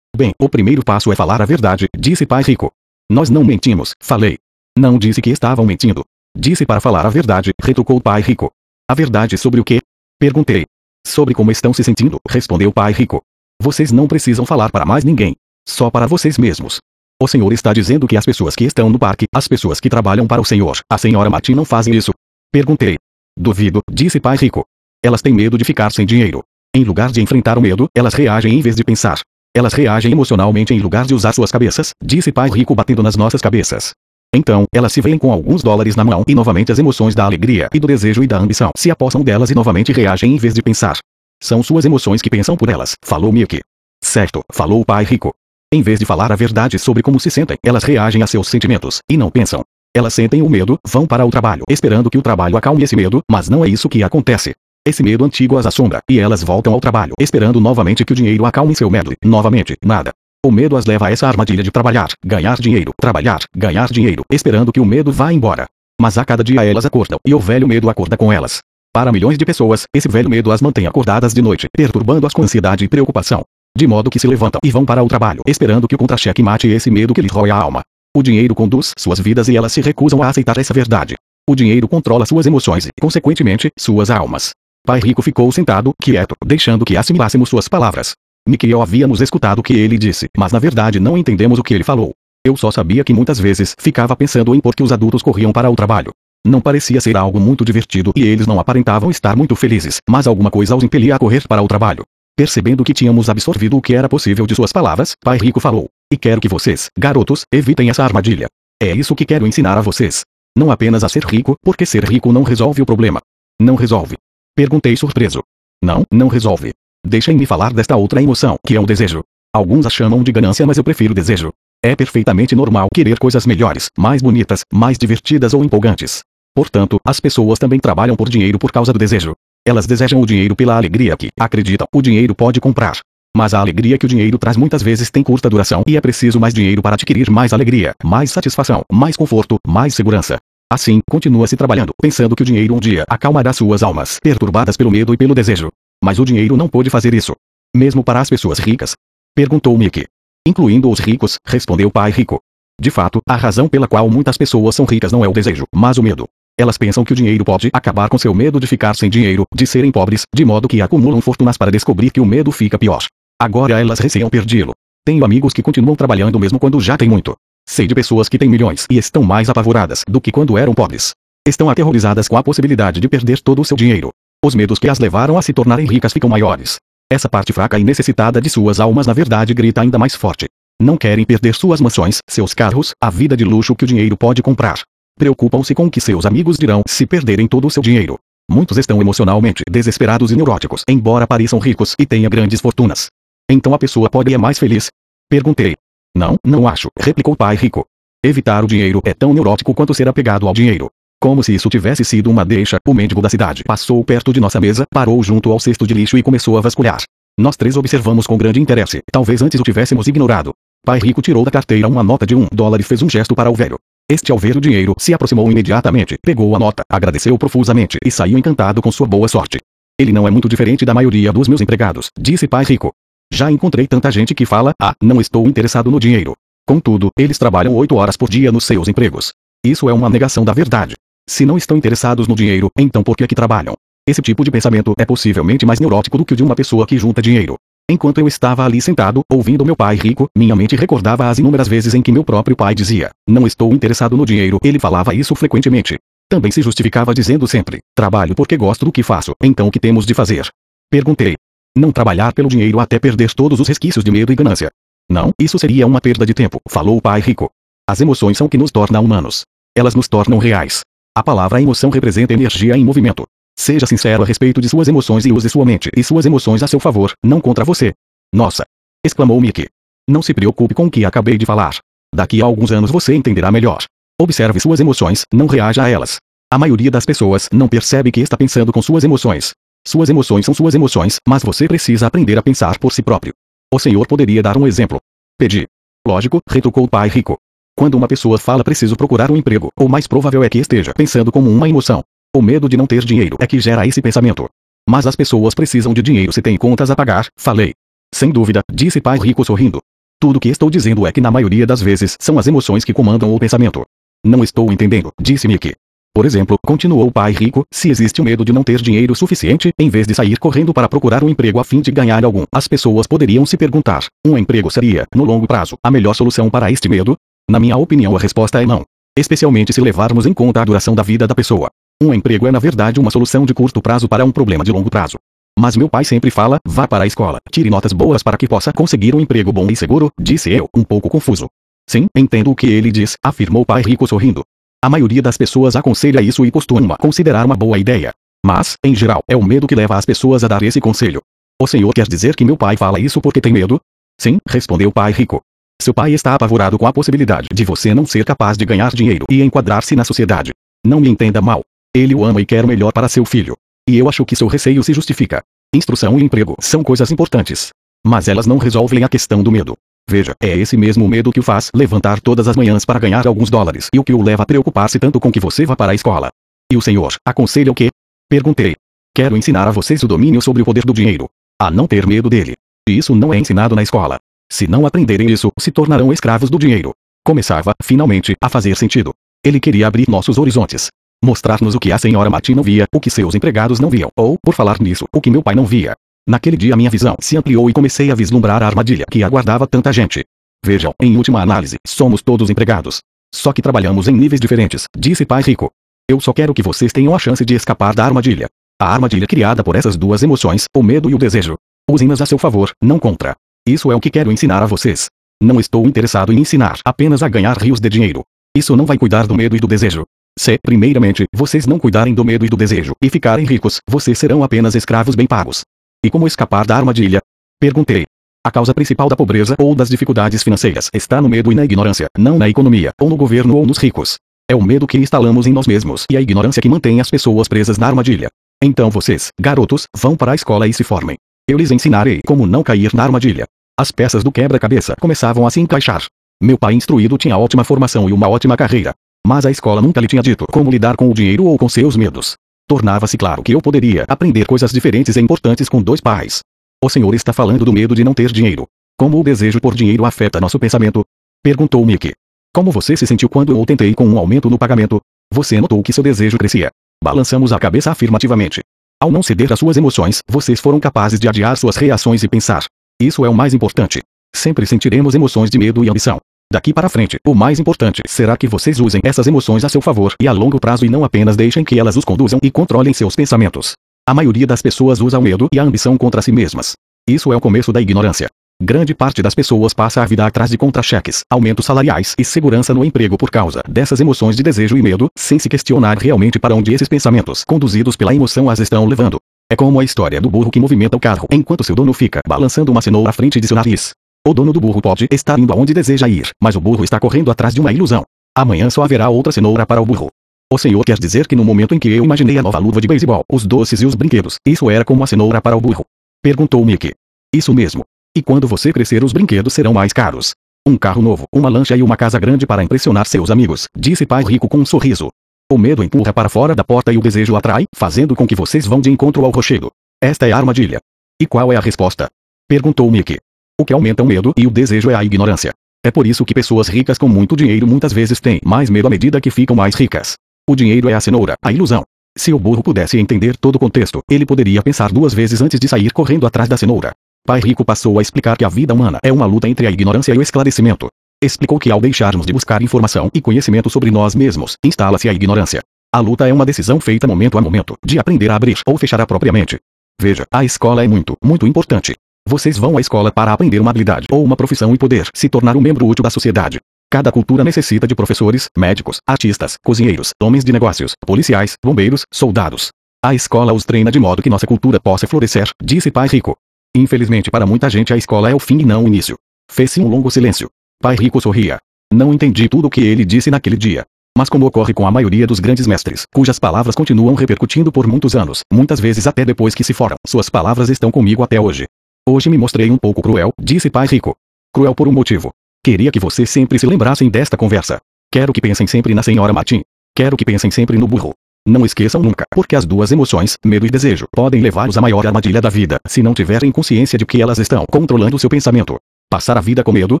Bem, 0.14 0.34
o 0.38 0.46
primeiro 0.46 0.84
passo 0.84 1.10
é 1.10 1.16
falar 1.16 1.40
a 1.40 1.46
verdade, 1.46 1.88
disse 1.98 2.26
pai 2.26 2.42
rico. 2.42 2.70
Nós 3.10 3.30
não 3.30 3.42
mentimos, 3.42 3.94
falei. 3.98 4.36
Não 4.78 4.98
disse 4.98 5.22
que 5.22 5.30
estavam 5.30 5.64
mentindo. 5.64 6.04
Disse 6.36 6.66
para 6.66 6.78
falar 6.78 7.06
a 7.06 7.08
verdade, 7.08 7.54
retrucou 7.62 7.98
pai 7.98 8.20
rico. 8.20 8.52
A 8.90 8.94
verdade 8.94 9.38
sobre 9.38 9.58
o 9.58 9.64
quê? 9.64 9.80
Perguntei. 10.18 10.66
Sobre 11.06 11.32
como 11.32 11.50
estão 11.50 11.72
se 11.72 11.82
sentindo, 11.82 12.18
respondeu 12.28 12.70
pai 12.70 12.92
rico. 12.92 13.22
Vocês 13.58 13.90
não 13.90 14.06
precisam 14.06 14.44
falar 14.44 14.70
para 14.70 14.84
mais 14.84 15.02
ninguém. 15.02 15.34
Só 15.66 15.90
para 15.90 16.06
vocês 16.06 16.36
mesmos. 16.36 16.78
O 17.22 17.26
Senhor 17.26 17.50
está 17.54 17.72
dizendo 17.72 18.06
que 18.06 18.18
as 18.18 18.26
pessoas 18.26 18.54
que 18.54 18.64
estão 18.64 18.90
no 18.90 18.98
parque, 18.98 19.24
as 19.34 19.48
pessoas 19.48 19.80
que 19.80 19.88
trabalham 19.88 20.26
para 20.26 20.42
o 20.42 20.44
Senhor, 20.44 20.78
a 20.90 20.98
senhora 20.98 21.30
Martin 21.30 21.54
não 21.54 21.64
fazem 21.64 21.94
isso. 21.94 22.12
Perguntei. 22.52 22.98
Duvido, 23.34 23.80
disse 23.90 24.20
pai 24.20 24.36
rico. 24.36 24.66
Elas 25.02 25.22
têm 25.22 25.32
medo 25.32 25.56
de 25.56 25.64
ficar 25.64 25.90
sem 25.92 26.04
dinheiro. 26.04 26.44
Em 26.72 26.84
lugar 26.84 27.10
de 27.10 27.20
enfrentar 27.20 27.58
o 27.58 27.60
medo, 27.60 27.88
elas 27.92 28.14
reagem 28.14 28.54
em 28.54 28.60
vez 28.60 28.76
de 28.76 28.84
pensar. 28.84 29.18
Elas 29.52 29.72
reagem 29.72 30.12
emocionalmente 30.12 30.72
em 30.72 30.78
lugar 30.78 31.04
de 31.04 31.12
usar 31.12 31.32
suas 31.32 31.50
cabeças, 31.50 31.90
disse 32.00 32.30
pai 32.30 32.48
rico 32.48 32.76
batendo 32.76 33.02
nas 33.02 33.16
nossas 33.16 33.40
cabeças. 33.40 33.90
Então, 34.32 34.66
elas 34.72 34.92
se 34.92 35.00
veem 35.00 35.18
com 35.18 35.32
alguns 35.32 35.64
dólares 35.64 35.96
na 35.96 36.04
mão 36.04 36.22
e 36.28 36.32
novamente 36.32 36.70
as 36.70 36.78
emoções 36.78 37.12
da 37.12 37.24
alegria 37.24 37.68
e 37.74 37.80
do 37.80 37.88
desejo 37.88 38.22
e 38.22 38.28
da 38.28 38.38
ambição 38.38 38.70
se 38.76 38.88
apossam 38.88 39.24
delas 39.24 39.50
e 39.50 39.54
novamente 39.54 39.92
reagem 39.92 40.32
em 40.32 40.36
vez 40.36 40.54
de 40.54 40.62
pensar. 40.62 40.96
São 41.42 41.60
suas 41.60 41.84
emoções 41.84 42.22
que 42.22 42.30
pensam 42.30 42.56
por 42.56 42.68
elas, 42.68 42.92
falou 43.04 43.32
Mickey. 43.32 43.58
Certo, 44.00 44.40
falou 44.52 44.80
o 44.80 44.84
pai 44.84 45.02
rico. 45.02 45.32
Em 45.74 45.82
vez 45.82 45.98
de 45.98 46.06
falar 46.06 46.30
a 46.30 46.36
verdade 46.36 46.78
sobre 46.78 47.02
como 47.02 47.18
se 47.18 47.32
sentem, 47.32 47.58
elas 47.64 47.82
reagem 47.82 48.22
a 48.22 48.28
seus 48.28 48.46
sentimentos, 48.46 49.00
e 49.10 49.16
não 49.16 49.28
pensam. 49.28 49.62
Elas 49.92 50.14
sentem 50.14 50.40
o 50.40 50.48
medo, 50.48 50.78
vão 50.86 51.04
para 51.04 51.26
o 51.26 51.30
trabalho, 51.30 51.64
esperando 51.68 52.08
que 52.08 52.18
o 52.18 52.22
trabalho 52.22 52.56
acalme 52.56 52.84
esse 52.84 52.94
medo, 52.94 53.20
mas 53.28 53.48
não 53.48 53.64
é 53.64 53.68
isso 53.68 53.88
que 53.88 54.04
acontece. 54.04 54.52
Esse 54.86 55.02
medo 55.02 55.26
antigo 55.26 55.58
as 55.58 55.66
assombra, 55.66 56.00
e 56.10 56.18
elas 56.18 56.42
voltam 56.42 56.72
ao 56.72 56.80
trabalho, 56.80 57.12
esperando 57.20 57.60
novamente 57.60 58.02
que 58.02 58.14
o 58.14 58.16
dinheiro 58.16 58.46
acalme 58.46 58.74
seu 58.74 58.88
medo. 58.88 59.12
Novamente, 59.22 59.76
nada. 59.84 60.10
O 60.44 60.50
medo 60.50 60.74
as 60.74 60.86
leva 60.86 61.08
a 61.08 61.10
essa 61.10 61.28
armadilha 61.28 61.62
de 61.62 61.70
trabalhar, 61.70 62.08
ganhar 62.24 62.58
dinheiro, 62.58 62.92
trabalhar, 62.98 63.40
ganhar 63.54 63.90
dinheiro, 63.90 64.24
esperando 64.32 64.72
que 64.72 64.80
o 64.80 64.84
medo 64.84 65.12
vá 65.12 65.30
embora. 65.30 65.66
Mas 66.00 66.16
a 66.16 66.24
cada 66.24 66.42
dia 66.42 66.64
elas 66.64 66.86
acordam, 66.86 67.18
e 67.26 67.34
o 67.34 67.38
velho 67.38 67.68
medo 67.68 67.90
acorda 67.90 68.16
com 68.16 68.32
elas. 68.32 68.60
Para 68.90 69.12
milhões 69.12 69.36
de 69.36 69.44
pessoas, 69.44 69.84
esse 69.94 70.08
velho 70.08 70.30
medo 70.30 70.50
as 70.50 70.62
mantém 70.62 70.86
acordadas 70.86 71.34
de 71.34 71.42
noite, 71.42 71.68
perturbando-as 71.76 72.32
com 72.32 72.42
ansiedade 72.42 72.82
e 72.82 72.88
preocupação. 72.88 73.42
De 73.76 73.86
modo 73.86 74.08
que 74.08 74.18
se 74.18 74.26
levantam 74.26 74.60
e 74.64 74.70
vão 74.70 74.86
para 74.86 75.04
o 75.04 75.08
trabalho, 75.08 75.42
esperando 75.46 75.86
que 75.86 75.94
o 75.94 75.98
contra-cheque 75.98 76.42
mate 76.42 76.68
esse 76.68 76.90
medo 76.90 77.12
que 77.12 77.20
lhe 77.20 77.28
rói 77.28 77.50
a 77.50 77.56
alma. 77.56 77.82
O 78.16 78.22
dinheiro 78.22 78.54
conduz 78.54 78.92
suas 78.96 79.20
vidas 79.20 79.46
e 79.48 79.56
elas 79.58 79.72
se 79.72 79.82
recusam 79.82 80.22
a 80.22 80.28
aceitar 80.28 80.56
essa 80.56 80.72
verdade. 80.72 81.16
O 81.48 81.54
dinheiro 81.54 81.86
controla 81.86 82.24
suas 82.24 82.46
emoções 82.46 82.86
e, 82.86 82.90
consequentemente, 82.98 83.70
suas 83.78 84.10
almas. 84.10 84.52
Pai 84.84 84.98
Rico 84.98 85.22
ficou 85.22 85.50
sentado, 85.52 85.92
quieto, 86.00 86.34
deixando 86.44 86.84
que 86.84 86.96
assimilássemos 86.96 87.48
suas 87.48 87.68
palavras. 87.68 88.14
Eu 88.62 88.82
havíamos 88.82 89.20
escutado 89.20 89.58
o 89.58 89.62
que 89.62 89.74
ele 89.74 89.98
disse, 89.98 90.28
mas 90.36 90.52
na 90.52 90.58
verdade 90.58 90.98
não 90.98 91.16
entendemos 91.16 91.58
o 91.58 91.62
que 91.62 91.74
ele 91.74 91.84
falou. 91.84 92.12
Eu 92.44 92.56
só 92.56 92.70
sabia 92.70 93.04
que 93.04 93.12
muitas 93.12 93.38
vezes 93.38 93.76
ficava 93.78 94.16
pensando 94.16 94.54
em 94.54 94.60
por 94.60 94.74
que 94.74 94.82
os 94.82 94.90
adultos 94.90 95.22
corriam 95.22 95.52
para 95.52 95.70
o 95.70 95.76
trabalho. 95.76 96.10
Não 96.44 96.60
parecia 96.60 97.00
ser 97.00 97.16
algo 97.16 97.38
muito 97.38 97.64
divertido 97.64 98.12
e 98.16 98.22
eles 98.22 98.46
não 98.46 98.58
aparentavam 98.58 99.10
estar 99.10 99.36
muito 99.36 99.54
felizes, 99.54 99.98
mas 100.08 100.26
alguma 100.26 100.50
coisa 100.50 100.74
os 100.74 100.82
impelia 100.82 101.14
a 101.14 101.18
correr 101.18 101.46
para 101.46 101.62
o 101.62 101.68
trabalho. 101.68 102.02
Percebendo 102.34 102.82
que 102.82 102.94
tínhamos 102.94 103.28
absorvido 103.28 103.76
o 103.76 103.82
que 103.82 103.94
era 103.94 104.08
possível 104.08 104.46
de 104.46 104.54
suas 104.54 104.72
palavras, 104.72 105.14
Pai 105.22 105.36
Rico 105.36 105.60
falou: 105.60 105.88
E 106.10 106.16
quero 106.16 106.40
que 106.40 106.48
vocês, 106.48 106.88
garotos, 106.98 107.44
evitem 107.52 107.90
essa 107.90 108.02
armadilha. 108.02 108.46
É 108.82 108.90
isso 108.90 109.14
que 109.14 109.26
quero 109.26 109.46
ensinar 109.46 109.76
a 109.76 109.82
vocês. 109.82 110.24
Não 110.56 110.70
apenas 110.70 111.04
a 111.04 111.08
ser 111.08 111.24
rico, 111.24 111.54
porque 111.62 111.84
ser 111.84 112.02
rico 112.04 112.32
não 112.32 112.42
resolve 112.42 112.80
o 112.80 112.86
problema. 112.86 113.20
Não 113.60 113.74
resolve. 113.74 114.16
Perguntei 114.60 114.94
surpreso. 114.94 115.42
Não, 115.82 116.04
não 116.12 116.28
resolve. 116.28 116.74
Deixem-me 117.02 117.46
falar 117.46 117.72
desta 117.72 117.96
outra 117.96 118.22
emoção, 118.22 118.58
que 118.66 118.76
é 118.76 118.78
o 118.78 118.84
desejo. 118.84 119.22
Alguns 119.54 119.86
a 119.86 119.88
chamam 119.88 120.22
de 120.22 120.30
ganância, 120.30 120.66
mas 120.66 120.76
eu 120.76 120.84
prefiro 120.84 121.14
desejo. 121.14 121.50
É 121.82 121.96
perfeitamente 121.96 122.54
normal 122.54 122.88
querer 122.94 123.18
coisas 123.18 123.46
melhores, 123.46 123.88
mais 123.96 124.20
bonitas, 124.20 124.60
mais 124.70 124.98
divertidas 124.98 125.54
ou 125.54 125.64
empolgantes. 125.64 126.20
Portanto, 126.54 127.00
as 127.02 127.18
pessoas 127.20 127.58
também 127.58 127.80
trabalham 127.80 128.14
por 128.14 128.28
dinheiro 128.28 128.58
por 128.58 128.70
causa 128.70 128.92
do 128.92 128.98
desejo. 128.98 129.32
Elas 129.66 129.86
desejam 129.86 130.20
o 130.20 130.26
dinheiro 130.26 130.54
pela 130.54 130.76
alegria 130.76 131.16
que, 131.16 131.30
acreditam, 131.40 131.86
o 131.94 132.02
dinheiro 132.02 132.34
pode 132.34 132.60
comprar. 132.60 132.98
Mas 133.34 133.54
a 133.54 133.60
alegria 133.60 133.96
que 133.96 134.04
o 134.04 134.08
dinheiro 134.10 134.36
traz 134.36 134.58
muitas 134.58 134.82
vezes 134.82 135.10
tem 135.10 135.22
curta 135.22 135.48
duração 135.48 135.82
e 135.86 135.96
é 135.96 136.02
preciso 136.02 136.38
mais 136.38 136.52
dinheiro 136.52 136.82
para 136.82 136.96
adquirir 136.96 137.30
mais 137.30 137.54
alegria, 137.54 137.94
mais 138.04 138.30
satisfação, 138.30 138.82
mais 138.92 139.16
conforto, 139.16 139.56
mais 139.66 139.94
segurança. 139.94 140.36
Assim, 140.72 141.00
continua-se 141.10 141.56
trabalhando, 141.56 141.92
pensando 142.00 142.36
que 142.36 142.42
o 142.42 142.46
dinheiro 142.46 142.76
um 142.76 142.78
dia 142.78 143.04
acalmará 143.08 143.52
suas 143.52 143.82
almas, 143.82 144.20
perturbadas 144.22 144.76
pelo 144.76 144.90
medo 144.90 145.12
e 145.12 145.16
pelo 145.16 145.34
desejo. 145.34 145.68
Mas 146.02 146.20
o 146.20 146.24
dinheiro 146.24 146.56
não 146.56 146.68
pôde 146.68 146.88
fazer 146.88 147.12
isso. 147.12 147.34
Mesmo 147.74 148.04
para 148.04 148.20
as 148.20 148.30
pessoas 148.30 148.60
ricas? 148.60 148.94
Perguntou 149.34 149.76
Mickey. 149.76 150.06
Incluindo 150.46 150.88
os 150.88 151.00
ricos, 151.00 151.38
respondeu 151.44 151.88
o 151.88 151.90
pai 151.90 152.12
rico. 152.12 152.38
De 152.80 152.88
fato, 152.88 153.20
a 153.28 153.34
razão 153.34 153.68
pela 153.68 153.88
qual 153.88 154.08
muitas 154.08 154.38
pessoas 154.38 154.76
são 154.76 154.84
ricas 154.84 155.10
não 155.10 155.24
é 155.24 155.28
o 155.28 155.32
desejo, 155.32 155.64
mas 155.74 155.98
o 155.98 156.02
medo. 156.04 156.26
Elas 156.56 156.78
pensam 156.78 157.04
que 157.04 157.12
o 157.12 157.16
dinheiro 157.16 157.44
pode 157.44 157.68
acabar 157.72 158.08
com 158.08 158.16
seu 158.16 158.32
medo 158.32 158.60
de 158.60 158.66
ficar 158.68 158.94
sem 158.94 159.10
dinheiro, 159.10 159.44
de 159.52 159.66
serem 159.66 159.90
pobres, 159.90 160.22
de 160.32 160.44
modo 160.44 160.68
que 160.68 160.80
acumulam 160.80 161.20
fortunas 161.20 161.56
para 161.56 161.72
descobrir 161.72 162.10
que 162.10 162.20
o 162.20 162.24
medo 162.24 162.52
fica 162.52 162.78
pior. 162.78 163.04
Agora 163.40 163.80
elas 163.80 163.98
receiam 163.98 164.30
perdê-lo. 164.30 164.72
Tenho 165.04 165.24
amigos 165.24 165.52
que 165.52 165.62
continuam 165.62 165.96
trabalhando 165.96 166.38
mesmo 166.38 166.60
quando 166.60 166.80
já 166.80 166.96
têm 166.96 167.08
muito. 167.08 167.34
Sei 167.68 167.86
de 167.86 167.94
pessoas 167.94 168.28
que 168.28 168.38
têm 168.38 168.48
milhões 168.48 168.86
e 168.90 168.98
estão 168.98 169.22
mais 169.22 169.48
apavoradas 169.48 170.02
do 170.08 170.20
que 170.20 170.32
quando 170.32 170.58
eram 170.58 170.74
pobres. 170.74 171.12
Estão 171.46 171.70
aterrorizadas 171.70 172.28
com 172.28 172.36
a 172.36 172.42
possibilidade 172.42 173.00
de 173.00 173.08
perder 173.08 173.40
todo 173.40 173.62
o 173.62 173.64
seu 173.64 173.76
dinheiro. 173.76 174.10
Os 174.44 174.54
medos 174.54 174.78
que 174.78 174.88
as 174.88 174.98
levaram 174.98 175.38
a 175.38 175.42
se 175.42 175.52
tornarem 175.52 175.86
ricas 175.86 176.12
ficam 176.12 176.28
maiores. 176.28 176.76
Essa 177.12 177.28
parte 177.28 177.52
fraca 177.52 177.78
e 177.78 177.84
necessitada 177.84 178.40
de 178.40 178.48
suas 178.48 178.80
almas 178.80 179.06
na 179.06 179.12
verdade 179.12 179.52
grita 179.52 179.80
ainda 179.80 179.98
mais 179.98 180.14
forte. 180.14 180.46
Não 180.80 180.96
querem 180.96 181.24
perder 181.24 181.54
suas 181.54 181.80
mansões, 181.80 182.18
seus 182.28 182.54
carros, 182.54 182.92
a 183.02 183.10
vida 183.10 183.36
de 183.36 183.44
luxo 183.44 183.74
que 183.74 183.84
o 183.84 183.86
dinheiro 183.86 184.16
pode 184.16 184.42
comprar. 184.42 184.80
Preocupam-se 185.18 185.74
com 185.74 185.86
o 185.86 185.90
que 185.90 186.00
seus 186.00 186.24
amigos 186.24 186.56
dirão 186.56 186.82
se 186.86 187.06
perderem 187.06 187.46
todo 187.46 187.66
o 187.66 187.70
seu 187.70 187.82
dinheiro. 187.82 188.18
Muitos 188.50 188.78
estão 188.78 189.00
emocionalmente 189.00 189.62
desesperados 189.70 190.32
e 190.32 190.36
neuróticos, 190.36 190.82
embora 190.88 191.26
pareçam 191.26 191.58
ricos 191.58 191.94
e 191.98 192.06
tenham 192.06 192.30
grandes 192.30 192.60
fortunas. 192.60 193.08
Então 193.50 193.74
a 193.74 193.78
pessoa 193.78 194.08
pode 194.08 194.32
ir 194.32 194.38
mais 194.38 194.58
feliz? 194.58 194.88
Perguntei. 195.28 195.74
Não, 196.20 196.36
não 196.44 196.68
acho, 196.68 196.90
replicou 196.98 197.32
o 197.32 197.36
pai 197.36 197.56
rico. 197.56 197.86
Evitar 198.22 198.62
o 198.62 198.66
dinheiro 198.66 199.00
é 199.06 199.14
tão 199.14 199.32
neurótico 199.32 199.72
quanto 199.72 199.94
ser 199.94 200.06
apegado 200.06 200.46
ao 200.46 200.52
dinheiro. 200.52 200.90
Como 201.18 201.42
se 201.42 201.54
isso 201.54 201.70
tivesse 201.70 202.04
sido 202.04 202.30
uma 202.30 202.44
deixa, 202.44 202.76
o 202.86 202.92
mendigo 202.92 203.22
da 203.22 203.30
cidade 203.30 203.64
passou 203.64 204.04
perto 204.04 204.30
de 204.30 204.38
nossa 204.38 204.60
mesa, 204.60 204.84
parou 204.92 205.22
junto 205.22 205.50
ao 205.50 205.58
cesto 205.58 205.86
de 205.86 205.94
lixo 205.94 206.18
e 206.18 206.22
começou 206.22 206.58
a 206.58 206.60
vasculhar. 206.60 207.00
Nós 207.38 207.56
três 207.56 207.74
observamos 207.74 208.26
com 208.26 208.36
grande 208.36 208.60
interesse, 208.60 209.00
talvez 209.10 209.40
antes 209.40 209.58
o 209.58 209.64
tivéssemos 209.64 210.08
ignorado. 210.08 210.52
Pai 210.84 210.98
rico 210.98 211.22
tirou 211.22 211.42
da 211.42 211.50
carteira 211.50 211.88
uma 211.88 212.02
nota 212.02 212.26
de 212.26 212.34
um 212.34 212.46
dólar 212.52 212.80
e 212.80 212.82
fez 212.84 213.00
um 213.00 213.08
gesto 213.08 213.34
para 213.34 213.50
o 213.50 213.54
velho. 213.54 213.78
Este 214.06 214.30
ao 214.30 214.36
ver 214.36 214.58
o 214.58 214.60
dinheiro, 214.60 214.94
se 214.98 215.14
aproximou 215.14 215.50
imediatamente, 215.50 216.18
pegou 216.22 216.54
a 216.54 216.58
nota, 216.58 216.82
agradeceu 216.86 217.38
profusamente 217.38 217.96
e 218.04 218.10
saiu 218.10 218.36
encantado 218.36 218.82
com 218.82 218.92
sua 218.92 219.06
boa 219.06 219.26
sorte. 219.26 219.58
Ele 219.98 220.12
não 220.12 220.28
é 220.28 220.30
muito 220.30 220.50
diferente 220.50 220.84
da 220.84 220.92
maioria 220.92 221.32
dos 221.32 221.48
meus 221.48 221.62
empregados, 221.62 222.10
disse 222.20 222.46
pai 222.46 222.64
rico. 222.64 222.92
Já 223.32 223.50
encontrei 223.50 223.86
tanta 223.86 224.10
gente 224.10 224.34
que 224.34 224.44
fala, 224.44 224.74
ah, 224.80 224.94
não 225.00 225.20
estou 225.20 225.46
interessado 225.46 225.90
no 225.90 226.00
dinheiro. 226.00 226.34
Contudo, 226.66 227.10
eles 227.18 227.38
trabalham 227.38 227.74
oito 227.74 227.94
horas 227.94 228.16
por 228.16 228.28
dia 228.28 228.50
nos 228.50 228.64
seus 228.64 228.88
empregos. 228.88 229.32
Isso 229.64 229.88
é 229.88 229.92
uma 229.92 230.10
negação 230.10 230.44
da 230.44 230.52
verdade. 230.52 230.94
Se 231.28 231.46
não 231.46 231.56
estão 231.56 231.76
interessados 231.76 232.26
no 232.26 232.34
dinheiro, 232.34 232.70
então 232.76 233.02
por 233.02 233.16
que 233.16 233.24
é 233.24 233.26
que 233.26 233.34
trabalham? 233.34 233.74
Esse 234.06 234.20
tipo 234.20 234.44
de 234.44 234.50
pensamento 234.50 234.94
é 234.98 235.04
possivelmente 235.04 235.64
mais 235.64 235.78
neurótico 235.78 236.18
do 236.18 236.24
que 236.24 236.32
o 236.32 236.36
de 236.36 236.42
uma 236.42 236.56
pessoa 236.56 236.86
que 236.86 236.98
junta 236.98 237.22
dinheiro. 237.22 237.56
Enquanto 237.88 238.18
eu 238.18 238.28
estava 238.28 238.64
ali 238.64 238.80
sentado, 238.80 239.22
ouvindo 239.30 239.64
meu 239.64 239.76
pai 239.76 239.96
rico, 239.96 240.28
minha 240.36 240.54
mente 240.54 240.76
recordava 240.76 241.28
as 241.28 241.38
inúmeras 241.38 241.68
vezes 241.68 241.94
em 241.94 242.02
que 242.02 242.12
meu 242.12 242.24
próprio 242.24 242.56
pai 242.56 242.74
dizia: 242.74 243.10
Não 243.28 243.46
estou 243.46 243.72
interessado 243.72 244.16
no 244.16 244.24
dinheiro. 244.24 244.58
Ele 244.62 244.78
falava 244.78 245.14
isso 245.14 245.34
frequentemente. 245.34 245.98
Também 246.28 246.52
se 246.52 246.62
justificava 246.62 247.12
dizendo 247.12 247.46
sempre: 247.46 247.80
Trabalho 247.94 248.34
porque 248.34 248.56
gosto 248.56 248.84
do 248.84 248.92
que 248.92 249.02
faço, 249.02 249.32
então 249.42 249.66
o 249.66 249.70
que 249.70 249.80
temos 249.80 250.06
de 250.06 250.14
fazer? 250.14 250.48
Perguntei. 250.88 251.36
Não 251.76 251.92
trabalhar 251.92 252.32
pelo 252.32 252.48
dinheiro 252.48 252.80
até 252.80 252.98
perder 252.98 253.32
todos 253.32 253.60
os 253.60 253.68
resquícios 253.68 254.04
de 254.04 254.10
medo 254.10 254.32
e 254.32 254.36
ganância. 254.36 254.70
Não, 255.08 255.32
isso 255.40 255.58
seria 255.58 255.86
uma 255.86 256.00
perda 256.00 256.26
de 256.26 256.34
tempo, 256.34 256.60
falou 256.68 256.96
o 256.96 257.02
pai 257.02 257.20
rico. 257.20 257.50
As 257.88 258.00
emoções 258.00 258.36
são 258.36 258.46
o 258.46 258.50
que 258.50 258.58
nos 258.58 258.70
tornam 258.70 259.04
humanos. 259.04 259.44
Elas 259.76 259.94
nos 259.94 260.08
tornam 260.08 260.38
reais. 260.38 260.80
A 261.16 261.22
palavra 261.22 261.60
emoção 261.60 261.90
representa 261.90 262.32
energia 262.32 262.76
em 262.76 262.84
movimento. 262.84 263.24
Seja 263.58 263.86
sincero 263.86 264.22
a 264.22 264.26
respeito 264.26 264.60
de 264.60 264.68
suas 264.68 264.88
emoções 264.88 265.26
e 265.26 265.32
use 265.32 265.48
sua 265.48 265.64
mente 265.64 265.90
e 265.96 266.02
suas 266.02 266.24
emoções 266.24 266.62
a 266.62 266.66
seu 266.66 266.80
favor, 266.80 267.12
não 267.24 267.40
contra 267.40 267.64
você. 267.64 267.92
Nossa! 268.32 268.64
exclamou 269.04 269.40
Mickey. 269.40 269.66
Não 270.08 270.22
se 270.22 270.32
preocupe 270.32 270.74
com 270.74 270.86
o 270.86 270.90
que 270.90 271.04
acabei 271.04 271.36
de 271.36 271.46
falar. 271.46 271.78
Daqui 272.14 272.40
a 272.42 272.44
alguns 272.44 272.72
anos 272.72 272.90
você 272.90 273.14
entenderá 273.14 273.50
melhor. 273.50 273.84
Observe 274.20 274.58
suas 274.60 274.80
emoções, 274.80 275.22
não 275.32 275.46
reaja 275.46 275.84
a 275.84 275.88
elas. 275.88 276.16
A 276.52 276.58
maioria 276.58 276.90
das 276.90 277.04
pessoas 277.04 277.48
não 277.52 277.68
percebe 277.68 278.10
que 278.10 278.20
está 278.20 278.36
pensando 278.36 278.72
com 278.72 278.82
suas 278.82 279.04
emoções. 279.04 279.52
Suas 279.86 280.08
emoções 280.08 280.44
são 280.44 280.54
suas 280.54 280.74
emoções, 280.74 281.16
mas 281.26 281.42
você 281.42 281.66
precisa 281.66 282.06
aprender 282.06 282.38
a 282.38 282.42
pensar 282.42 282.78
por 282.78 282.92
si 282.92 283.02
próprio. 283.02 283.32
O 283.72 283.78
senhor 283.78 284.06
poderia 284.06 284.42
dar 284.42 284.56
um 284.56 284.66
exemplo. 284.66 284.98
Pedi. 285.38 285.66
Lógico, 286.06 286.40
retrucou 286.48 286.84
o 286.84 286.88
pai 286.88 287.08
rico. 287.08 287.38
Quando 287.76 287.94
uma 287.94 288.08
pessoa 288.08 288.38
fala 288.38 288.64
preciso 288.64 288.96
procurar 288.96 289.30
um 289.30 289.36
emprego, 289.36 289.70
o 289.78 289.88
mais 289.88 290.06
provável 290.06 290.42
é 290.44 290.48
que 290.48 290.58
esteja 290.58 290.92
pensando 290.92 291.32
como 291.32 291.50
uma 291.50 291.68
emoção. 291.68 292.02
O 292.34 292.42
medo 292.42 292.68
de 292.68 292.76
não 292.76 292.86
ter 292.86 293.04
dinheiro 293.04 293.36
é 293.40 293.46
que 293.46 293.58
gera 293.58 293.86
esse 293.86 294.02
pensamento. 294.02 294.48
Mas 294.88 295.06
as 295.06 295.16
pessoas 295.16 295.54
precisam 295.54 295.94
de 295.94 296.02
dinheiro 296.02 296.32
se 296.32 296.42
têm 296.42 296.56
contas 296.56 296.90
a 296.90 296.96
pagar, 296.96 297.26
falei. 297.38 297.72
Sem 298.14 298.30
dúvida, 298.30 298.62
disse 298.72 299.00
pai 299.00 299.18
rico 299.18 299.44
sorrindo. 299.44 299.80
Tudo 300.20 300.36
o 300.36 300.40
que 300.40 300.48
estou 300.48 300.68
dizendo 300.68 301.06
é 301.06 301.12
que 301.12 301.20
na 301.20 301.30
maioria 301.30 301.66
das 301.66 301.80
vezes 301.80 302.16
são 302.20 302.38
as 302.38 302.46
emoções 302.46 302.84
que 302.84 302.92
comandam 302.92 303.34
o 303.34 303.38
pensamento. 303.38 303.84
Não 304.24 304.44
estou 304.44 304.70
entendendo, 304.70 305.10
disse 305.20 305.48
Mickey. 305.48 305.74
Por 306.12 306.26
exemplo, 306.26 306.58
continuou 306.66 307.06
o 307.06 307.12
pai 307.12 307.30
rico, 307.30 307.64
se 307.72 307.88
existe 307.88 308.20
o 308.20 308.24
medo 308.24 308.44
de 308.44 308.52
não 308.52 308.64
ter 308.64 308.82
dinheiro 308.82 309.14
suficiente, 309.14 309.72
em 309.78 309.88
vez 309.88 310.08
de 310.08 310.14
sair 310.14 310.36
correndo 310.38 310.74
para 310.74 310.88
procurar 310.88 311.22
um 311.22 311.28
emprego 311.28 311.60
a 311.60 311.64
fim 311.64 311.80
de 311.80 311.92
ganhar 311.92 312.24
algum, 312.24 312.44
as 312.52 312.66
pessoas 312.66 313.06
poderiam 313.06 313.46
se 313.46 313.56
perguntar: 313.56 314.06
um 314.26 314.36
emprego 314.36 314.70
seria, 314.70 315.06
no 315.14 315.24
longo 315.24 315.46
prazo, 315.46 315.76
a 315.82 315.90
melhor 315.90 316.14
solução 316.14 316.50
para 316.50 316.70
este 316.70 316.88
medo? 316.88 317.16
Na 317.48 317.60
minha 317.60 317.76
opinião, 317.76 318.16
a 318.16 318.18
resposta 318.18 318.60
é 318.60 318.66
não. 318.66 318.84
Especialmente 319.16 319.72
se 319.72 319.80
levarmos 319.80 320.26
em 320.26 320.32
conta 320.32 320.60
a 320.60 320.64
duração 320.64 320.94
da 320.94 321.02
vida 321.02 321.26
da 321.26 321.34
pessoa. 321.34 321.68
Um 322.02 322.12
emprego 322.12 322.46
é 322.46 322.50
na 322.50 322.58
verdade 322.58 322.98
uma 322.98 323.10
solução 323.10 323.46
de 323.46 323.54
curto 323.54 323.80
prazo 323.80 324.08
para 324.08 324.24
um 324.24 324.32
problema 324.32 324.64
de 324.64 324.72
longo 324.72 324.90
prazo. 324.90 325.16
Mas 325.58 325.76
meu 325.76 325.88
pai 325.88 326.04
sempre 326.04 326.30
fala, 326.30 326.58
vá 326.66 326.88
para 326.88 327.04
a 327.04 327.06
escola, 327.06 327.38
tire 327.52 327.70
notas 327.70 327.92
boas 327.92 328.22
para 328.22 328.36
que 328.36 328.48
possa 328.48 328.72
conseguir 328.72 329.14
um 329.14 329.20
emprego 329.20 329.52
bom 329.52 329.66
e 329.70 329.76
seguro, 329.76 330.10
disse 330.20 330.50
eu, 330.50 330.68
um 330.74 330.82
pouco 330.82 331.08
confuso. 331.08 331.48
Sim, 331.88 332.06
entendo 332.16 332.50
o 332.50 332.54
que 332.54 332.66
ele 332.66 332.90
diz, 332.90 333.16
afirmou 333.22 333.62
o 333.62 333.66
pai 333.66 333.82
rico 333.82 334.06
sorrindo. 334.06 334.42
A 334.82 334.88
maioria 334.88 335.20
das 335.20 335.36
pessoas 335.36 335.76
aconselha 335.76 336.22
isso 336.22 336.44
e 336.46 336.50
costuma 336.50 336.96
considerar 336.96 337.44
uma 337.44 337.54
boa 337.54 337.78
ideia. 337.78 338.12
Mas, 338.44 338.78
em 338.82 338.94
geral, 338.94 339.22
é 339.28 339.36
o 339.36 339.44
medo 339.44 339.66
que 339.66 339.74
leva 339.74 339.94
as 339.94 340.06
pessoas 340.06 340.42
a 340.42 340.48
dar 340.48 340.62
esse 340.62 340.80
conselho. 340.80 341.20
O 341.60 341.66
senhor 341.66 341.92
quer 341.92 342.08
dizer 342.08 342.34
que 342.34 342.46
meu 342.46 342.56
pai 342.56 342.78
fala 342.78 342.98
isso 342.98 343.20
porque 343.20 343.42
tem 343.42 343.52
medo? 343.52 343.78
Sim, 344.18 344.38
respondeu 344.48 344.88
o 344.88 344.92
pai 344.92 345.12
rico. 345.12 345.42
Seu 345.82 345.92
pai 345.92 346.14
está 346.14 346.34
apavorado 346.34 346.78
com 346.78 346.86
a 346.86 346.92
possibilidade 346.94 347.48
de 347.52 347.62
você 347.62 347.92
não 347.92 348.06
ser 348.06 348.24
capaz 348.24 348.56
de 348.56 348.64
ganhar 348.64 348.90
dinheiro 348.94 349.26
e 349.30 349.42
enquadrar-se 349.42 349.94
na 349.94 350.04
sociedade. 350.04 350.52
Não 350.82 350.98
me 350.98 351.10
entenda 351.10 351.42
mal. 351.42 351.60
Ele 351.94 352.14
o 352.14 352.24
ama 352.24 352.40
e 352.40 352.46
quer 352.46 352.64
o 352.64 352.68
melhor 352.68 352.90
para 352.90 353.08
seu 353.08 353.26
filho. 353.26 353.54
E 353.86 353.98
eu 353.98 354.08
acho 354.08 354.24
que 354.24 354.36
seu 354.36 354.46
receio 354.46 354.82
se 354.82 354.94
justifica. 354.94 355.42
Instrução 355.74 356.18
e 356.18 356.24
emprego 356.24 356.56
são 356.58 356.82
coisas 356.82 357.10
importantes. 357.10 357.68
Mas 358.06 358.28
elas 358.28 358.46
não 358.46 358.56
resolvem 358.56 359.04
a 359.04 359.10
questão 359.10 359.42
do 359.42 359.52
medo. 359.52 359.76
Veja, 360.10 360.34
é 360.42 360.58
esse 360.58 360.76
mesmo 360.76 361.06
medo 361.06 361.30
que 361.30 361.38
o 361.38 361.42
faz 361.42 361.70
levantar 361.72 362.20
todas 362.20 362.48
as 362.48 362.56
manhãs 362.56 362.84
para 362.84 362.98
ganhar 362.98 363.28
alguns 363.28 363.48
dólares 363.48 363.86
e 363.94 363.98
o 364.00 364.02
que 364.02 364.12
o 364.12 364.20
leva 364.20 364.42
a 364.42 364.46
preocupar-se 364.46 364.98
tanto 364.98 365.20
com 365.20 365.30
que 365.30 365.38
você 365.38 365.64
vá 365.64 365.76
para 365.76 365.92
a 365.92 365.94
escola. 365.94 366.30
E 366.68 366.76
o 366.76 366.80
senhor 366.80 367.14
aconselha 367.24 367.70
o 367.70 367.74
quê? 367.76 367.90
Perguntei. 368.28 368.74
Quero 369.14 369.36
ensinar 369.36 369.68
a 369.68 369.70
vocês 369.70 370.02
o 370.02 370.08
domínio 370.08 370.42
sobre 370.42 370.62
o 370.62 370.64
poder 370.64 370.84
do 370.84 370.92
dinheiro. 370.92 371.28
A 371.62 371.70
não 371.70 371.86
ter 371.86 372.08
medo 372.08 372.28
dele. 372.28 372.54
E 372.88 372.98
isso 372.98 373.14
não 373.14 373.32
é 373.32 373.38
ensinado 373.38 373.76
na 373.76 373.84
escola. 373.84 374.18
Se 374.50 374.66
não 374.66 374.84
aprenderem 374.84 375.30
isso, 375.30 375.52
se 375.60 375.70
tornarão 375.70 376.12
escravos 376.12 376.50
do 376.50 376.58
dinheiro. 376.58 376.92
Começava, 377.24 377.72
finalmente, 377.80 378.34
a 378.42 378.48
fazer 378.48 378.76
sentido. 378.76 379.12
Ele 379.46 379.60
queria 379.60 379.86
abrir 379.86 380.08
nossos 380.08 380.38
horizontes. 380.38 380.88
Mostrar-nos 381.24 381.76
o 381.76 381.78
que 381.78 381.92
a 381.92 381.98
senhora 381.98 382.28
Martin 382.28 382.54
não 382.54 382.64
via, 382.64 382.88
o 382.92 382.98
que 382.98 383.10
seus 383.10 383.36
empregados 383.36 383.78
não 383.78 383.88
viam, 383.88 384.10
ou, 384.16 384.36
por 384.42 384.54
falar 384.54 384.80
nisso, 384.80 385.04
o 385.14 385.20
que 385.20 385.30
meu 385.30 385.40
pai 385.40 385.54
não 385.54 385.64
via. 385.64 385.94
Naquele 386.30 386.56
dia 386.56 386.76
minha 386.76 386.88
visão 386.88 387.16
se 387.18 387.36
ampliou 387.36 387.68
e 387.68 387.72
comecei 387.72 388.08
a 388.08 388.14
vislumbrar 388.14 388.62
a 388.62 388.66
armadilha 388.66 389.04
que 389.10 389.24
aguardava 389.24 389.66
tanta 389.66 389.92
gente. 389.92 390.24
Vejam, 390.64 390.94
em 391.02 391.16
última 391.16 391.42
análise, 391.42 391.76
somos 391.84 392.22
todos 392.22 392.48
empregados. 392.48 393.00
Só 393.34 393.52
que 393.52 393.60
trabalhamos 393.60 394.06
em 394.06 394.12
níveis 394.12 394.40
diferentes, 394.40 394.84
disse 394.96 395.26
pai 395.26 395.42
rico. 395.42 395.72
Eu 396.08 396.20
só 396.20 396.32
quero 396.32 396.54
que 396.54 396.62
vocês 396.62 396.92
tenham 396.92 397.16
a 397.16 397.18
chance 397.18 397.44
de 397.44 397.56
escapar 397.56 397.96
da 397.96 398.04
armadilha. 398.04 398.46
A 398.80 398.94
armadilha 398.94 399.26
criada 399.26 399.64
por 399.64 399.74
essas 399.74 399.96
duas 399.96 400.22
emoções, 400.22 400.66
o 400.72 400.84
medo 400.84 401.10
e 401.10 401.16
o 401.16 401.18
desejo. 401.18 401.56
Usem-nas 401.90 402.20
a 402.20 402.26
seu 402.26 402.38
favor, 402.38 402.70
não 402.80 403.00
contra. 403.00 403.34
Isso 403.66 403.90
é 403.90 403.96
o 403.96 404.00
que 404.00 404.08
quero 404.08 404.30
ensinar 404.30 404.62
a 404.62 404.66
vocês. 404.66 405.08
Não 405.42 405.58
estou 405.58 405.84
interessado 405.84 406.32
em 406.32 406.38
ensinar 406.38 406.78
apenas 406.84 407.24
a 407.24 407.28
ganhar 407.28 407.58
rios 407.58 407.80
de 407.80 407.88
dinheiro. 407.88 408.22
Isso 408.56 408.76
não 408.76 408.86
vai 408.86 408.96
cuidar 408.96 409.26
do 409.26 409.34
medo 409.34 409.56
e 409.56 409.58
do 409.58 409.66
desejo. 409.66 410.04
Se, 410.38 410.56
primeiramente, 410.62 411.24
vocês 411.34 411.66
não 411.66 411.80
cuidarem 411.80 412.14
do 412.14 412.24
medo 412.24 412.46
e 412.46 412.48
do 412.48 412.56
desejo, 412.56 412.92
e 413.02 413.10
ficarem 413.10 413.44
ricos, 413.44 413.80
vocês 413.88 414.16
serão 414.16 414.44
apenas 414.44 414.76
escravos 414.76 415.16
bem 415.16 415.26
pagos. 415.26 415.64
E 416.02 416.08
como 416.08 416.26
escapar 416.26 416.66
da 416.66 416.76
armadilha? 416.76 417.20
Perguntei. 417.60 418.06
A 418.42 418.50
causa 418.50 418.72
principal 418.72 419.06
da 419.06 419.14
pobreza 419.14 419.54
ou 419.58 419.74
das 419.74 419.90
dificuldades 419.90 420.42
financeiras 420.42 420.88
está 420.94 421.20
no 421.20 421.28
medo 421.28 421.52
e 421.52 421.54
na 421.54 421.62
ignorância, 421.62 422.06
não 422.16 422.38
na 422.38 422.48
economia, 422.48 422.90
ou 422.98 423.10
no 423.10 423.16
governo 423.18 423.54
ou 423.54 423.66
nos 423.66 423.76
ricos. 423.76 424.16
É 424.50 424.56
o 424.56 424.62
medo 424.62 424.86
que 424.86 424.96
instalamos 424.96 425.46
em 425.46 425.52
nós 425.52 425.66
mesmos 425.66 426.06
e 426.10 426.16
a 426.16 426.20
ignorância 426.22 426.62
que 426.62 426.70
mantém 426.70 427.02
as 427.02 427.10
pessoas 427.10 427.48
presas 427.48 427.76
na 427.76 427.86
armadilha. 427.86 428.30
Então 428.64 428.90
vocês, 428.90 429.28
garotos, 429.38 429.86
vão 429.94 430.16
para 430.16 430.32
a 430.32 430.34
escola 430.34 430.66
e 430.66 430.72
se 430.72 430.82
formem. 430.82 431.18
Eu 431.46 431.58
lhes 431.58 431.70
ensinarei 431.70 432.22
como 432.26 432.46
não 432.46 432.62
cair 432.62 432.94
na 432.94 433.02
armadilha. 433.02 433.44
As 433.78 433.92
peças 433.92 434.24
do 434.24 434.32
quebra-cabeça 434.32 434.96
começavam 434.98 435.46
a 435.46 435.50
se 435.50 435.60
encaixar. 435.60 436.06
Meu 436.42 436.56
pai 436.56 436.72
instruído 436.72 437.18
tinha 437.18 437.36
ótima 437.36 437.62
formação 437.62 438.08
e 438.08 438.12
uma 438.14 438.26
ótima 438.26 438.56
carreira. 438.56 438.94
Mas 439.26 439.44
a 439.44 439.50
escola 439.50 439.82
nunca 439.82 440.00
lhe 440.00 440.06
tinha 440.06 440.22
dito 440.22 440.46
como 440.50 440.70
lidar 440.70 440.96
com 440.96 441.10
o 441.10 441.14
dinheiro 441.14 441.44
ou 441.44 441.58
com 441.58 441.68
seus 441.68 441.94
medos. 441.94 442.36
Tornava-se 442.70 443.18
claro 443.18 443.42
que 443.42 443.52
eu 443.52 443.60
poderia 443.60 444.04
aprender 444.06 444.46
coisas 444.46 444.70
diferentes 444.70 445.16
e 445.16 445.20
importantes 445.20 445.68
com 445.68 445.82
dois 445.82 446.00
pais. 446.00 446.38
O 446.80 446.88
senhor 446.88 447.12
está 447.16 447.32
falando 447.32 447.64
do 447.64 447.72
medo 447.72 447.96
de 447.96 448.04
não 448.04 448.14
ter 448.14 448.30
dinheiro. 448.30 448.64
Como 448.96 449.18
o 449.18 449.24
desejo 449.24 449.60
por 449.60 449.74
dinheiro 449.74 450.04
afeta 450.04 450.40
nosso 450.40 450.56
pensamento? 450.56 451.04
Perguntou 451.42 451.84
Mickey. 451.84 452.12
Como 452.54 452.70
você 452.70 452.96
se 452.96 453.08
sentiu 453.08 453.28
quando 453.28 453.50
eu 453.50 453.66
tentei 453.66 453.92
com 453.92 454.06
um 454.06 454.16
aumento 454.16 454.48
no 454.48 454.56
pagamento? 454.56 455.00
Você 455.34 455.60
notou 455.60 455.82
que 455.82 455.92
seu 455.92 456.04
desejo 456.04 456.38
crescia. 456.38 456.70
Balançamos 457.02 457.52
a 457.52 457.58
cabeça 457.58 457.90
afirmativamente. 457.90 458.60
Ao 459.02 459.10
não 459.10 459.20
ceder 459.20 459.52
às 459.52 459.58
suas 459.58 459.76
emoções, 459.76 460.20
vocês 460.30 460.60
foram 460.60 460.78
capazes 460.78 461.18
de 461.18 461.26
adiar 461.26 461.56
suas 461.56 461.74
reações 461.74 462.22
e 462.22 462.28
pensar. 462.28 462.66
Isso 463.02 463.24
é 463.24 463.28
o 463.28 463.34
mais 463.34 463.52
importante. 463.52 464.00
Sempre 464.32 464.64
sentiremos 464.64 465.16
emoções 465.16 465.50
de 465.50 465.58
medo 465.58 465.84
e 465.84 465.90
ambição. 465.90 466.20
Daqui 466.52 466.74
para 466.74 466.88
frente, 466.88 467.16
o 467.24 467.32
mais 467.32 467.60
importante 467.60 468.02
será 468.08 468.36
que 468.36 468.48
vocês 468.48 468.80
usem 468.80 469.00
essas 469.04 469.28
emoções 469.28 469.64
a 469.64 469.68
seu 469.68 469.80
favor 469.80 470.14
e 470.20 470.26
a 470.26 470.32
longo 470.32 470.58
prazo 470.58 470.84
e 470.84 470.88
não 470.88 471.04
apenas 471.04 471.36
deixem 471.36 471.62
que 471.62 471.78
elas 471.78 471.96
os 471.96 472.04
conduzam 472.04 472.40
e 472.42 472.50
controlem 472.50 472.92
seus 472.92 473.14
pensamentos. 473.14 473.74
A 474.04 474.12
maioria 474.12 474.48
das 474.48 474.60
pessoas 474.60 475.00
usa 475.00 475.16
o 475.16 475.22
medo 475.22 475.46
e 475.54 475.60
a 475.60 475.62
ambição 475.62 475.96
contra 475.96 476.20
si 476.20 476.32
mesmas. 476.32 476.72
Isso 477.08 477.32
é 477.32 477.36
o 477.36 477.40
começo 477.40 477.72
da 477.72 477.80
ignorância. 477.80 478.26
Grande 478.60 478.92
parte 478.96 479.22
das 479.22 479.32
pessoas 479.32 479.72
passa 479.72 480.02
a 480.02 480.06
vida 480.06 480.26
atrás 480.26 480.50
de 480.50 480.58
contra-cheques, 480.58 481.20
aumentos 481.30 481.64
salariais 481.64 482.14
e 482.18 482.24
segurança 482.24 482.74
no 482.74 482.84
emprego 482.84 483.16
por 483.16 483.30
causa 483.30 483.62
dessas 483.68 484.00
emoções 484.00 484.34
de 484.34 484.42
desejo 484.42 484.76
e 484.76 484.82
medo, 484.82 485.06
sem 485.16 485.38
se 485.38 485.48
questionar 485.48 485.96
realmente 485.98 486.40
para 486.40 486.54
onde 486.54 486.74
esses 486.74 486.88
pensamentos, 486.88 487.44
conduzidos 487.44 487.94
pela 487.94 488.12
emoção, 488.12 488.50
as 488.50 488.58
estão 488.58 488.84
levando. 488.86 489.18
É 489.48 489.54
como 489.54 489.78
a 489.78 489.84
história 489.84 490.20
do 490.20 490.28
burro 490.28 490.50
que 490.50 490.58
movimenta 490.58 490.96
o 490.96 491.00
carro 491.00 491.28
enquanto 491.30 491.62
seu 491.62 491.76
dono 491.76 491.92
fica 491.92 492.20
balançando 492.26 492.72
uma 492.72 492.82
cenoura 492.82 493.10
à 493.10 493.12
frente 493.12 493.40
de 493.40 493.46
seu 493.46 493.54
nariz. 493.54 493.92
O 494.26 494.34
dono 494.34 494.52
do 494.52 494.60
burro 494.60 494.82
pode 494.82 495.08
estar 495.10 495.38
indo 495.38 495.50
aonde 495.50 495.72
deseja 495.72 496.06
ir, 496.06 496.30
mas 496.42 496.54
o 496.54 496.60
burro 496.60 496.84
está 496.84 497.00
correndo 497.00 497.30
atrás 497.30 497.54
de 497.54 497.60
uma 497.60 497.72
ilusão. 497.72 498.04
Amanhã 498.36 498.68
só 498.68 498.82
haverá 498.82 499.08
outra 499.08 499.32
cenoura 499.32 499.64
para 499.64 499.80
o 499.80 499.86
burro. 499.86 500.08
O 500.52 500.58
senhor 500.58 500.84
quer 500.84 500.98
dizer 500.98 501.26
que 501.26 501.34
no 501.34 501.42
momento 501.42 501.74
em 501.74 501.78
que 501.78 501.88
eu 501.88 502.04
imaginei 502.04 502.36
a 502.36 502.42
nova 502.42 502.58
luva 502.58 502.82
de 502.82 502.86
beisebol, 502.86 503.24
os 503.32 503.46
doces 503.46 503.80
e 503.80 503.86
os 503.86 503.94
brinquedos, 503.94 504.36
isso 504.46 504.68
era 504.68 504.84
como 504.84 505.02
a 505.02 505.06
cenoura 505.06 505.40
para 505.40 505.56
o 505.56 505.60
burro? 505.60 505.86
Perguntou 506.22 506.62
Mickey. 506.66 506.92
Isso 507.34 507.54
mesmo. 507.54 507.82
E 508.14 508.22
quando 508.22 508.46
você 508.46 508.74
crescer 508.74 509.02
os 509.02 509.12
brinquedos 509.12 509.54
serão 509.54 509.72
mais 509.72 509.90
caros. 509.90 510.34
Um 510.68 510.76
carro 510.76 511.00
novo, 511.00 511.24
uma 511.34 511.48
lancha 511.48 511.74
e 511.74 511.82
uma 511.82 511.96
casa 511.96 512.18
grande 512.18 512.46
para 512.46 512.62
impressionar 512.62 513.06
seus 513.06 513.30
amigos, 513.30 513.68
disse 513.74 514.04
pai 514.04 514.22
rico 514.22 514.50
com 514.50 514.58
um 514.58 514.66
sorriso. 514.66 515.08
O 515.50 515.56
medo 515.56 515.82
empurra 515.82 516.12
para 516.12 516.28
fora 516.28 516.54
da 516.54 516.62
porta 516.62 516.92
e 516.92 516.98
o 516.98 517.00
desejo 517.00 517.36
atrai, 517.36 517.64
fazendo 517.74 518.14
com 518.14 518.26
que 518.26 518.34
vocês 518.34 518.66
vão 518.66 518.82
de 518.82 518.90
encontro 518.90 519.24
ao 519.24 519.30
rochedo. 519.30 519.70
Esta 520.02 520.28
é 520.28 520.32
a 520.32 520.36
armadilha. 520.36 520.78
E 521.18 521.26
qual 521.26 521.50
é 521.50 521.56
a 521.56 521.60
resposta? 521.60 522.08
Perguntou 522.46 522.90
Mickey. 522.90 523.16
O 523.60 523.64
que 523.66 523.74
aumenta 523.74 524.02
o 524.02 524.06
medo 524.06 524.32
e 524.38 524.46
o 524.46 524.50
desejo 524.50 524.88
é 524.88 524.94
a 524.94 525.04
ignorância. 525.04 525.52
É 525.84 525.90
por 525.90 526.06
isso 526.06 526.24
que 526.24 526.32
pessoas 526.32 526.66
ricas 526.66 526.96
com 526.96 527.06
muito 527.06 527.36
dinheiro 527.36 527.66
muitas 527.66 527.92
vezes 527.92 528.18
têm 528.18 528.40
mais 528.42 528.70
medo 528.70 528.86
à 528.86 528.90
medida 528.90 529.20
que 529.20 529.30
ficam 529.30 529.54
mais 529.54 529.74
ricas. 529.74 530.14
O 530.48 530.56
dinheiro 530.56 530.88
é 530.88 530.94
a 530.94 531.00
cenoura, 531.00 531.34
a 531.44 531.52
ilusão. 531.52 531.84
Se 532.16 532.32
o 532.32 532.38
burro 532.38 532.62
pudesse 532.62 532.98
entender 532.98 533.36
todo 533.36 533.56
o 533.56 533.58
contexto, 533.58 534.00
ele 534.10 534.24
poderia 534.24 534.62
pensar 534.62 534.90
duas 534.90 535.12
vezes 535.12 535.42
antes 535.42 535.60
de 535.60 535.68
sair 535.68 535.92
correndo 535.92 536.26
atrás 536.26 536.48
da 536.48 536.56
cenoura. 536.56 536.92
Pai 537.26 537.38
Rico 537.38 537.62
passou 537.62 537.98
a 537.98 538.02
explicar 538.02 538.38
que 538.38 538.46
a 538.46 538.48
vida 538.48 538.72
humana 538.72 538.98
é 539.02 539.12
uma 539.12 539.26
luta 539.26 539.46
entre 539.46 539.66
a 539.66 539.70
ignorância 539.70 540.14
e 540.14 540.16
o 540.16 540.22
esclarecimento. 540.22 540.88
Explicou 541.22 541.58
que 541.58 541.70
ao 541.70 541.82
deixarmos 541.82 542.24
de 542.24 542.32
buscar 542.32 542.62
informação 542.62 543.10
e 543.12 543.20
conhecimento 543.20 543.68
sobre 543.68 543.90
nós 543.90 544.14
mesmos, 544.14 544.54
instala-se 544.64 545.06
a 545.06 545.12
ignorância. 545.12 545.60
A 545.94 546.00
luta 546.00 546.26
é 546.26 546.32
uma 546.32 546.46
decisão 546.46 546.80
feita 546.80 547.06
momento 547.06 547.36
a 547.36 547.42
momento, 547.42 547.74
de 547.84 547.98
aprender 547.98 548.30
a 548.30 548.36
abrir 548.36 548.58
ou 548.66 548.78
fechar 548.78 549.02
a 549.02 549.06
própria 549.06 549.30
mente. 549.30 549.58
Veja, 550.00 550.24
a 550.32 550.46
escola 550.46 550.82
é 550.82 550.88
muito, 550.88 551.14
muito 551.22 551.46
importante. 551.46 551.94
Vocês 552.28 552.56
vão 552.56 552.76
à 552.76 552.80
escola 552.80 553.10
para 553.10 553.32
aprender 553.32 553.60
uma 553.60 553.70
habilidade 553.70 554.06
ou 554.10 554.24
uma 554.24 554.36
profissão 554.36 554.74
e 554.74 554.78
poder 554.78 555.08
se 555.14 555.28
tornar 555.28 555.56
um 555.56 555.60
membro 555.60 555.86
útil 555.86 556.02
da 556.02 556.10
sociedade. 556.10 556.60
Cada 556.90 557.12
cultura 557.12 557.44
necessita 557.44 557.86
de 557.86 557.94
professores, 557.94 558.46
médicos, 558.56 559.00
artistas, 559.06 559.54
cozinheiros, 559.64 560.10
homens 560.20 560.44
de 560.44 560.52
negócios, 560.52 560.92
policiais, 561.06 561.54
bombeiros, 561.64 562.02
soldados. 562.12 562.70
A 563.04 563.14
escola 563.14 563.52
os 563.52 563.64
treina 563.64 563.90
de 563.90 563.98
modo 563.98 564.22
que 564.22 564.30
nossa 564.30 564.46
cultura 564.46 564.80
possa 564.80 565.06
florescer, 565.06 565.50
disse 565.62 565.90
Pai 565.90 566.08
Rico. 566.08 566.36
Infelizmente 566.76 567.30
para 567.30 567.46
muita 567.46 567.70
gente 567.70 567.92
a 567.92 567.96
escola 567.96 568.30
é 568.30 568.34
o 568.34 568.38
fim 568.38 568.58
e 568.58 568.64
não 568.64 568.84
o 568.84 568.88
início. 568.88 569.16
Fez-se 569.50 569.80
um 569.80 569.88
longo 569.88 570.10
silêncio. 570.10 570.48
Pai 570.80 570.96
Rico 570.96 571.20
sorria. 571.20 571.58
Não 571.92 572.12
entendi 572.12 572.48
tudo 572.48 572.66
o 572.66 572.70
que 572.70 572.80
ele 572.80 573.04
disse 573.04 573.30
naquele 573.30 573.56
dia. 573.56 573.84
Mas 574.16 574.28
como 574.28 574.46
ocorre 574.46 574.74
com 574.74 574.86
a 574.86 574.90
maioria 574.90 575.26
dos 575.26 575.40
grandes 575.40 575.66
mestres, 575.66 576.04
cujas 576.12 576.38
palavras 576.38 576.74
continuam 576.74 577.14
repercutindo 577.14 577.72
por 577.72 577.86
muitos 577.86 578.14
anos, 578.14 578.40
muitas 578.52 578.78
vezes 578.78 579.06
até 579.06 579.24
depois 579.24 579.54
que 579.54 579.64
se 579.64 579.72
foram, 579.72 579.96
suas 580.06 580.28
palavras 580.28 580.68
estão 580.68 580.90
comigo 580.90 581.22
até 581.22 581.40
hoje. 581.40 581.66
Hoje 582.08 582.28
me 582.28 582.38
mostrei 582.38 582.70
um 582.70 582.76
pouco 582.76 583.02
cruel, 583.02 583.32
disse 583.40 583.70
Pai 583.70 583.86
Rico. 583.86 584.16
Cruel 584.52 584.74
por 584.74 584.88
um 584.88 584.92
motivo. 584.92 585.30
Queria 585.64 585.92
que 585.92 586.00
vocês 586.00 586.28
sempre 586.28 586.58
se 586.58 586.66
lembrassem 586.66 587.08
desta 587.08 587.36
conversa. 587.36 587.78
Quero 588.10 588.32
que 588.32 588.40
pensem 588.40 588.66
sempre 588.66 588.94
na 588.94 589.02
senhora 589.02 589.32
Martin. 589.32 589.62
Quero 589.94 590.16
que 590.16 590.24
pensem 590.24 590.50
sempre 590.50 590.76
no 590.76 590.88
burro. 590.88 591.12
Não 591.46 591.64
esqueçam 591.64 592.02
nunca, 592.02 592.24
porque 592.34 592.56
as 592.56 592.64
duas 592.64 592.90
emoções, 592.90 593.36
medo 593.44 593.64
e 593.64 593.70
desejo, 593.70 594.06
podem 594.12 594.40
levá-los 594.40 594.76
à 594.76 594.80
maior 594.80 595.06
armadilha 595.06 595.40
da 595.40 595.48
vida, 595.48 595.78
se 595.86 596.02
não 596.02 596.12
tiverem 596.12 596.50
consciência 596.50 596.98
de 596.98 597.06
que 597.06 597.22
elas 597.22 597.38
estão 597.38 597.64
controlando 597.70 598.18
seu 598.18 598.28
pensamento. 598.28 598.76
Passar 599.08 599.38
a 599.38 599.40
vida 599.40 599.62
com 599.62 599.72
medo, 599.72 600.00